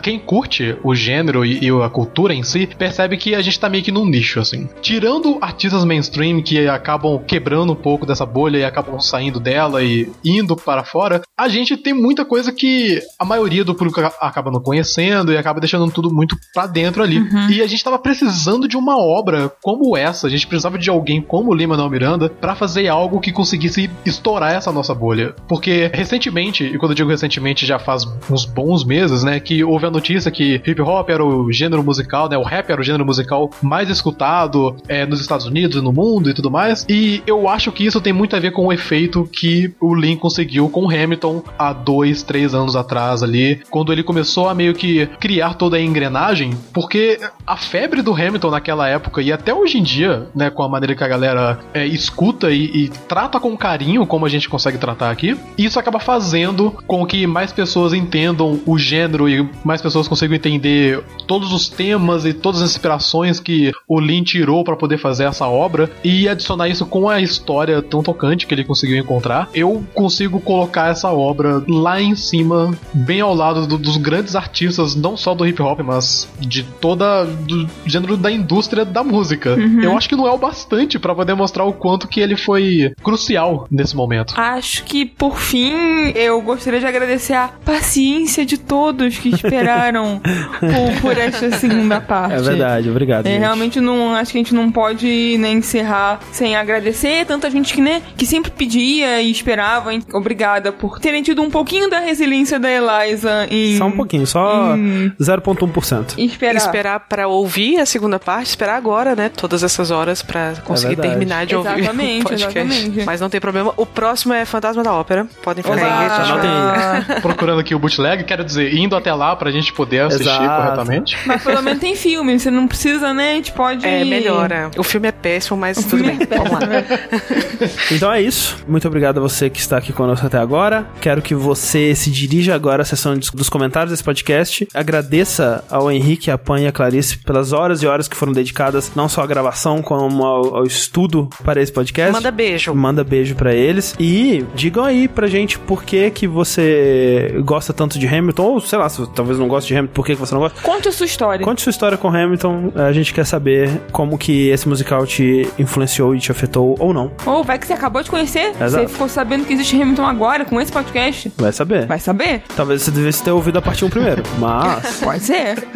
Quem 0.03 0.19
curte 0.19 0.77
o 0.83 0.95
gênero 0.95 1.45
e, 1.45 1.65
e 1.65 1.69
a 1.71 1.89
cultura 1.89 2.33
em 2.35 2.43
si, 2.43 2.67
percebe 2.67 3.17
que 3.17 3.35
a 3.35 3.43
gente 3.43 3.59
tá 3.59 3.69
meio 3.69 3.85
que 3.85 3.93
num 3.93 4.07
nicho, 4.07 4.41
assim. 4.41 4.69
Tirando 4.81 5.39
artistas 5.41 5.85
mainstream 5.85 6.43
que 6.43 6.67
acabam 6.69 7.19
quebrando 7.27 7.73
um 7.73 7.77
pouco 7.77 8.07
dessa 8.07 8.25
bolha 8.27 8.59
e 8.59 8.65
acabam 8.65 8.99
saindo 9.01 9.39
dela 9.39 9.83
e 9.83 10.11
indo 10.25 10.57
para 10.57 10.85
fora, 10.85 11.21
a 11.39 11.49
gente 11.49 11.77
tem 11.77 11.93
muita 11.93 12.25
coisa 12.25 12.53
que 12.53 13.01
a 13.19 13.25
maioria 13.25 13.65
do 13.65 13.75
público 13.75 14.00
acaba 14.21 14.51
não 14.51 14.61
conhecendo 14.61 15.33
e 15.33 15.37
acaba 15.37 15.61
deixando 15.61 15.91
tudo 15.91 16.13
muito 16.13 16.37
pra 16.53 16.67
dentro 16.67 17.03
ali. 17.03 17.21
E 17.51 17.63
a 17.63 17.67
gente 17.67 17.83
tava 17.83 17.99
precisando 17.99 18.69
de 18.69 18.77
uma 18.77 18.97
obra 18.99 19.51
como 19.63 19.97
essa, 19.97 20.27
a 20.27 20.31
gente 20.31 20.47
precisava 20.47 20.79
de 20.79 20.91
alguém 20.91 21.21
como 21.21 21.55
Lima 21.55 21.71
Manuel 21.71 21.91
Miranda 21.91 22.29
pra 22.29 22.55
fazer 22.55 22.89
algo 22.89 23.21
que 23.21 23.33
conseguisse 23.33 23.91
estourar 24.05 24.53
essa 24.53 24.73
nossa 24.73 24.95
bolha. 24.95 25.35
Porque 25.49 25.91
recentemente, 25.93 26.65
e 26.65 26.79
quando 26.79 26.93
eu 26.93 26.97
digo 26.97 27.11
recentemente 27.11 27.65
já 27.65 27.79
faz 27.79 28.07
uns 28.31 28.45
bons 28.45 28.85
meses, 28.85 29.25
né, 29.25 29.41
que 29.41 29.65
houve 29.65 29.87
a 29.87 29.91
notícia 29.91 30.31
que 30.31 30.61
hip 30.67 30.81
hop 30.83 31.09
era 31.09 31.25
o 31.25 31.51
gênero 31.53 31.83
musical, 31.83 32.29
né, 32.29 32.37
o 32.37 32.43
rap 32.43 32.71
era 32.71 32.81
o 32.81 32.85
gênero 32.85 33.07
musical 33.07 33.51
mais 33.63 33.89
escutado 33.89 34.77
é, 34.89 35.07
nos 35.07 35.21
Estados 35.21 35.47
Unidos 35.47 35.77
e 35.77 35.81
no 35.81 35.93
mundo 35.93 36.29
e 36.31 36.35
tudo 36.35 36.51
mais. 36.51 36.85
E 36.89 37.23
eu 37.27 37.49
acho 37.49 37.73
que 37.73 37.85
isso 37.85 38.01
tem 38.01 38.13
muito 38.13 38.37
a 38.37 38.41
ver 38.41 38.53
com 38.53 38.67
o 38.67 38.73
efeito 38.73 39.29
que 39.33 39.73
o 39.81 39.95
Lin 39.95 40.17
conseguiu 40.17 40.69
com 40.69 40.85
o 40.85 40.91
Hamilton 40.91 41.43
há 41.59 41.73
dois, 41.73 42.23
três 42.23 42.55
anos 42.55 42.77
atrás 42.77 43.23
ali, 43.23 43.61
quando 43.71 43.90
ele 43.93 44.03
começou 44.03 44.49
a 44.49 44.55
meio 44.55 44.75
que 44.75 45.07
criar 45.19 45.55
toda 45.55 45.77
a 45.77 45.81
engrenagem, 45.81 46.57
porque 46.73 47.19
a 47.47 47.57
febre 47.57 48.03
do 48.03 48.15
Hamilton 48.15 48.51
naquela 48.51 48.89
época 48.89 49.23
e 49.23 49.33
até 49.33 49.53
hoje 49.53 49.79
em 49.79 49.83
dia, 49.83 50.29
né, 50.35 50.51
com 50.51 50.63
a 50.63 50.69
maneira 50.69 50.95
que 50.95 51.05
a 51.05 51.09
galera 51.09 51.59
é, 51.75 51.87
escuta 51.87 52.51
e, 52.51 52.65
e 52.65 52.89
trata 52.89 53.41
com 53.41 53.57
carinho, 53.57 54.07
como 54.07 54.27
a 54.27 54.29
gente 54.29 54.49
consegue 54.49 54.79
tratar 54.79 55.11
aqui, 55.11 55.37
isso 55.57 55.79
acaba 55.79 55.99
fazendo 55.99 56.71
com 56.87 57.05
que 57.07 57.27
mais 57.27 57.53
pessoas 57.53 57.93
entendam 57.93 58.61
o 58.67 58.79
gênero 58.79 59.29
e 59.29 59.49
mais 59.65 59.83
pessoas 59.83 60.09
consigam 60.09 60.37
entender 60.37 61.03
todos 61.27 61.53
os 61.53 61.69
temas 61.69 62.25
e 62.25 62.33
todas 62.33 62.63
as 62.63 62.71
inspirações 62.71 63.41
que 63.41 63.73
o 63.89 64.01
Lin 64.01 64.23
tirou 64.23 64.65
pra 64.65 64.77
poder 64.77 64.99
fazer 64.99 65.25
essa 65.25 65.47
obra 65.47 65.91
e 66.03 66.29
adicionar 66.29 66.69
isso 66.69 66.87
com 66.87 67.09
a 67.09 67.21
história 67.21 67.83
tão 67.83 68.03
tocante 68.03 68.47
que 68.47 68.55
ele 68.55 68.65
conseguiu 68.65 68.99
encontrar, 68.99 69.49
eu 69.55 69.85
consigo 69.95 70.41
colocar 70.41 70.89
essa 70.89 71.11
obra 71.11 71.63
lá 71.69 72.01
em 72.01 72.15
cima, 72.15 72.73
bem 72.93 73.21
ao 73.21 73.35
lado 73.35 73.67
do- 73.71 73.79
dos 73.79 73.97
grandes 73.97 74.35
artistas, 74.37 74.95
não 74.95 75.17
só 75.17 75.35
do 75.35 75.47
hip 75.47 75.61
hop, 75.63 75.81
mas 75.81 76.29
de 76.39 76.63
toda 76.63 77.25
do 77.25 77.69
gênero 77.87 78.17
da 78.17 78.31
indústria 78.31 78.85
da 78.85 79.03
música. 79.03 79.55
Uhum. 79.55 79.81
Eu 79.83 79.97
acho 79.97 80.09
que 80.09 80.17
não 80.17 80.27
é 80.27 80.31
o 80.31 80.39
bastante 80.39 80.99
pra 80.99 81.15
poder 81.15 81.35
mostrar 81.35 81.65
o 81.65 81.73
quanto 81.73 82.07
que 82.09 82.21
ele 82.21 82.37
foi 82.37 82.93
crucial 83.03 83.67
nesse 83.71 83.95
momento. 83.97 84.35
Acho 84.37 84.85
que, 84.85 85.05
por 85.07 85.39
fim, 85.39 85.73
eu 86.15 86.41
gostaria 86.43 86.81
de 86.81 86.87
agradecer 86.87 87.35
a 87.35 87.49
paciência 87.65 88.45
de 88.45 88.59
todos 88.59 89.19
que 89.19 89.29
esperaram 89.31 90.21
por, 90.61 91.01
por 91.01 91.19
esta 91.19 91.51
segunda 91.59 92.01
parte. 92.01 92.35
É 92.35 92.41
verdade, 92.43 92.91
obrigado. 92.91 93.27
É, 93.27 93.39
realmente 93.39 93.81
não 93.81 94.15
acho 94.15 94.33
que 94.33 94.39
a 94.39 94.41
gente 94.43 94.55
não 94.55 94.71
pode 94.71 95.37
nem 95.39 95.59
encerrar 95.59 96.21
sem 96.33 96.57
agradecer 96.57 97.25
tanta 97.27 97.51
gente 97.51 97.73
que, 97.75 97.81
né, 97.81 98.03
que 98.17 98.27
sempre 98.27 98.51
pedia 98.51 99.21
e 99.21 99.31
esperava. 99.31 99.93
hein? 99.95 100.03
Obrigada 100.13 100.73
por 100.73 100.99
terem 100.99 101.23
tido 101.23 101.43
um 101.43 101.51
pouquinho 101.51 101.89
da 101.89 102.01
resiliência 102.01 102.59
da 102.59 102.69
Eliza 102.71 103.47
em 103.51 103.60
Só 103.79 103.87
um 103.87 103.93
pouquinho, 103.93 104.27
só 104.27 104.75
Hum. 104.75 105.11
0,1%. 105.21 106.15
esperar. 106.19 106.57
Esperar 106.57 107.01
pra 107.01 107.27
ouvir 107.29 107.79
a 107.81 107.87
segunda 107.87 108.19
parte, 108.19 108.47
esperar 108.49 108.77
agora, 108.77 109.15
né? 109.17 109.31
Todas 109.35 109.63
essas 109.63 109.91
horas 109.91 110.23
pra 110.23 110.55
conseguir 110.65 110.95
verdade. 110.97 111.11
terminar 111.11 111.47
de 111.47 111.57
ouvir 111.57 111.79
Exatamente, 111.79 112.21
o 112.21 112.29
podcast. 112.29 112.59
exatamente. 112.59 113.05
Mas 113.07 113.21
não 113.21 113.29
tem 113.31 113.41
problema. 113.41 113.73
O 113.77 113.87
próximo 113.87 114.33
é 114.35 114.45
Fantasma 114.45 114.83
da 114.83 114.93
Ópera. 114.93 115.27
Podem 115.43 115.63
ficar. 115.63 115.77
Anotem 116.23 116.51
aí. 116.51 117.21
Procurando 117.23 117.61
aqui 117.61 117.75
o 117.75 117.79
bootleg, 117.79 118.25
quero 118.25 118.45
dizer, 118.45 118.75
indo 118.75 118.95
até 118.97 119.13
lá 119.13 119.35
pra 119.37 119.51
gente 119.51 119.73
poder 119.73 120.01
assistir 120.03 120.29
Exato. 120.29 120.63
corretamente. 120.63 121.19
Mas 121.27 121.43
pelo 121.43 121.63
menos 121.63 121.81
tem 121.81 121.95
filme, 121.95 122.39
você 122.39 122.51
não 122.51 122.67
precisa, 122.67 123.13
né? 123.13 123.33
A 123.33 123.35
gente 123.35 123.53
pode. 123.53 123.87
É, 123.87 124.05
melhora. 124.05 124.71
O 124.77 124.83
filme 124.83 125.09
é 125.09 125.13
péssimo, 125.13 125.57
mas 125.57 125.83
tudo 125.85 126.03
bem. 126.05 126.19
Vamos 126.19 126.51
lá. 126.53 126.61
Então 127.93 128.11
é 128.13 128.23
isso. 128.23 128.57
Muito 128.67 128.87
obrigado 128.89 129.19
a 129.19 129.21
você 129.21 129.51
que 129.51 129.59
está 129.61 129.77
aqui 129.77 129.93
conosco 129.93 130.27
até 130.27 130.39
agora. 130.39 130.87
Quero 131.01 131.21
que 131.21 131.35
você 131.35 131.95
se 131.95 132.11
dirija 132.11 132.55
agora 132.55 132.83
à 132.83 133.15
de- 133.17 133.31
dos 133.33 133.49
comentários 133.51 133.91
desse 133.91 134.05
podcast. 134.05 134.67
Agradeça 134.73 135.65
ao 135.71 135.91
Henrique, 135.91 136.31
a 136.31 136.39
Pan 136.39 136.61
e 136.61 136.67
a 136.67 136.73
Clarice 136.73 137.19
pelas 137.19 137.53
horas 137.53 137.83
e 137.83 137.87
horas 137.87 138.09
que 138.09 138.17
foram 138.17 138.33
dedicadas 138.33 138.93
não 138.95 139.09
só 139.09 139.23
à 139.23 139.27
gravação, 139.27 139.83
como 139.83 140.25
ao, 140.25 140.57
ao 140.57 140.65
estudo 140.65 141.29
para 141.45 141.61
esse 141.61 141.73
podcast. 141.73 142.13
Manda 142.13 142.31
beijo. 142.31 142.75
Manda 142.75 143.05
beijo 143.05 143.35
pra 143.35 143.55
eles. 143.55 143.95
E 143.99 144.45
digam 144.55 144.85
aí 144.85 145.09
pra 145.09 145.27
gente 145.27 145.59
por 145.59 145.83
que 145.85 146.11
que 146.11 146.27
você 146.27 147.35
gosta 147.45 147.73
tanto 147.73 147.99
de 147.99 148.07
Hamilton, 148.07 148.43
ou 148.43 148.61
sei 148.61 148.79
lá, 148.79 148.89
se 148.89 149.07
talvez 149.15 149.39
não 149.39 149.49
goste 149.49 149.69
de 149.69 149.77
Hamilton, 149.77 149.95
por 149.95 150.07
que 150.07 150.15
que 150.15 150.21
você 150.21 150.35
não 150.35 150.41
gosta. 150.41 150.61
Conte 150.63 150.89
a 150.89 150.93
sua 150.93 151.07
história. 151.07 151.45
Conte 151.45 151.63
sua 151.63 151.71
história 151.71 151.99
com 151.99 152.09
Hamilton. 152.09 152.73
A 152.75 152.93
gente 152.93 153.13
quer 153.13 153.25
saber 153.27 153.71
como 153.93 154.17
que 154.17 154.49
esse 154.49 154.69
musical 154.69 155.07
te 155.07 155.49
influenciou 155.59 156.15
e 156.15 156.19
te 156.21 156.31
afetou 156.31 156.77
ou 156.79 156.93
não. 156.93 157.11
Ou 157.27 157.43
vai 157.43 157.59
que 157.59 157.67
você 157.67 157.73
acabou 157.73 158.03
de 158.03 158.11
conhecer, 158.11 158.53
Exato. 158.61 158.71
você 158.71 158.89
ficou 158.89 159.09
sabendo 159.09 159.45
que 159.45 159.53
existe 159.53 159.81
Hamilton 159.81 160.05
agora 160.07 160.45
com 160.45 160.61
esse 160.61 160.71
podcast. 160.73 161.33
Vai 161.37 161.53
saber. 161.53 161.87
Vai 161.87 161.99
saber? 161.99 162.43
Talvez 162.57 162.83
você 162.83 162.91
devesse 162.91 163.23
ter 163.23 163.31
ouvido 163.41 163.59
a 163.59 163.63
parte 163.63 163.85
1 163.85 163.91
primeiro. 163.91 164.23
Mas. 164.39 164.97
Pode 165.03 165.23
ser. 165.25 165.67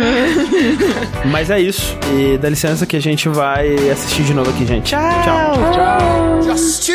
Mas 1.31 1.51
é 1.51 1.61
isso. 1.61 1.97
E 2.13 2.39
dá 2.39 2.49
licença 2.49 2.87
que 2.87 2.97
a 2.97 3.01
gente 3.01 3.29
vai 3.29 3.75
assistir 3.91 4.23
de 4.23 4.35
novo 4.35 4.51
aqui, 4.51 4.67
gente. 4.67 4.91
Tchau. 4.91 5.55
Tchau. 5.73 6.43
Just 6.43 6.89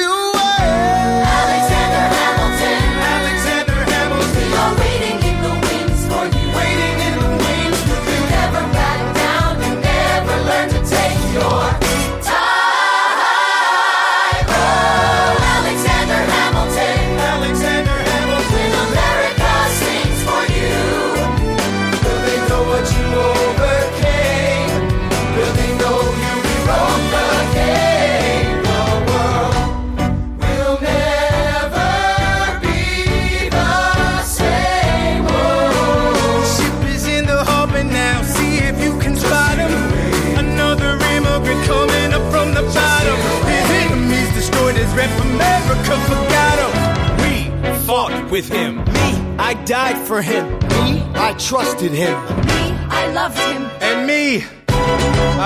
with 48.40 48.54
him. 48.54 48.78
Me, 48.78 49.10
I 49.38 49.54
died 49.66 49.98
for 50.08 50.22
him. 50.22 50.46
Me, 50.70 51.04
I 51.14 51.36
trusted 51.38 51.92
him. 51.92 52.16
Me, 52.48 52.62
I 53.02 53.12
loved 53.12 53.38
him. 53.38 53.64
And 53.82 54.08
me, 54.08 54.46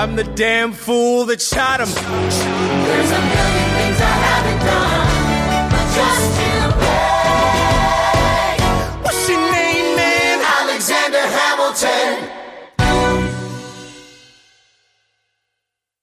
I'm 0.00 0.14
the 0.14 0.22
damn 0.22 0.72
fool 0.72 1.24
that 1.24 1.42
shot 1.42 1.80
him. 1.80 1.88
There's 1.88 3.10
a 3.18 3.22
million 3.34 3.68
things 3.78 3.98
I 4.12 4.16
haven't 4.30 4.60
done. 4.70 5.08
Just 5.98 6.33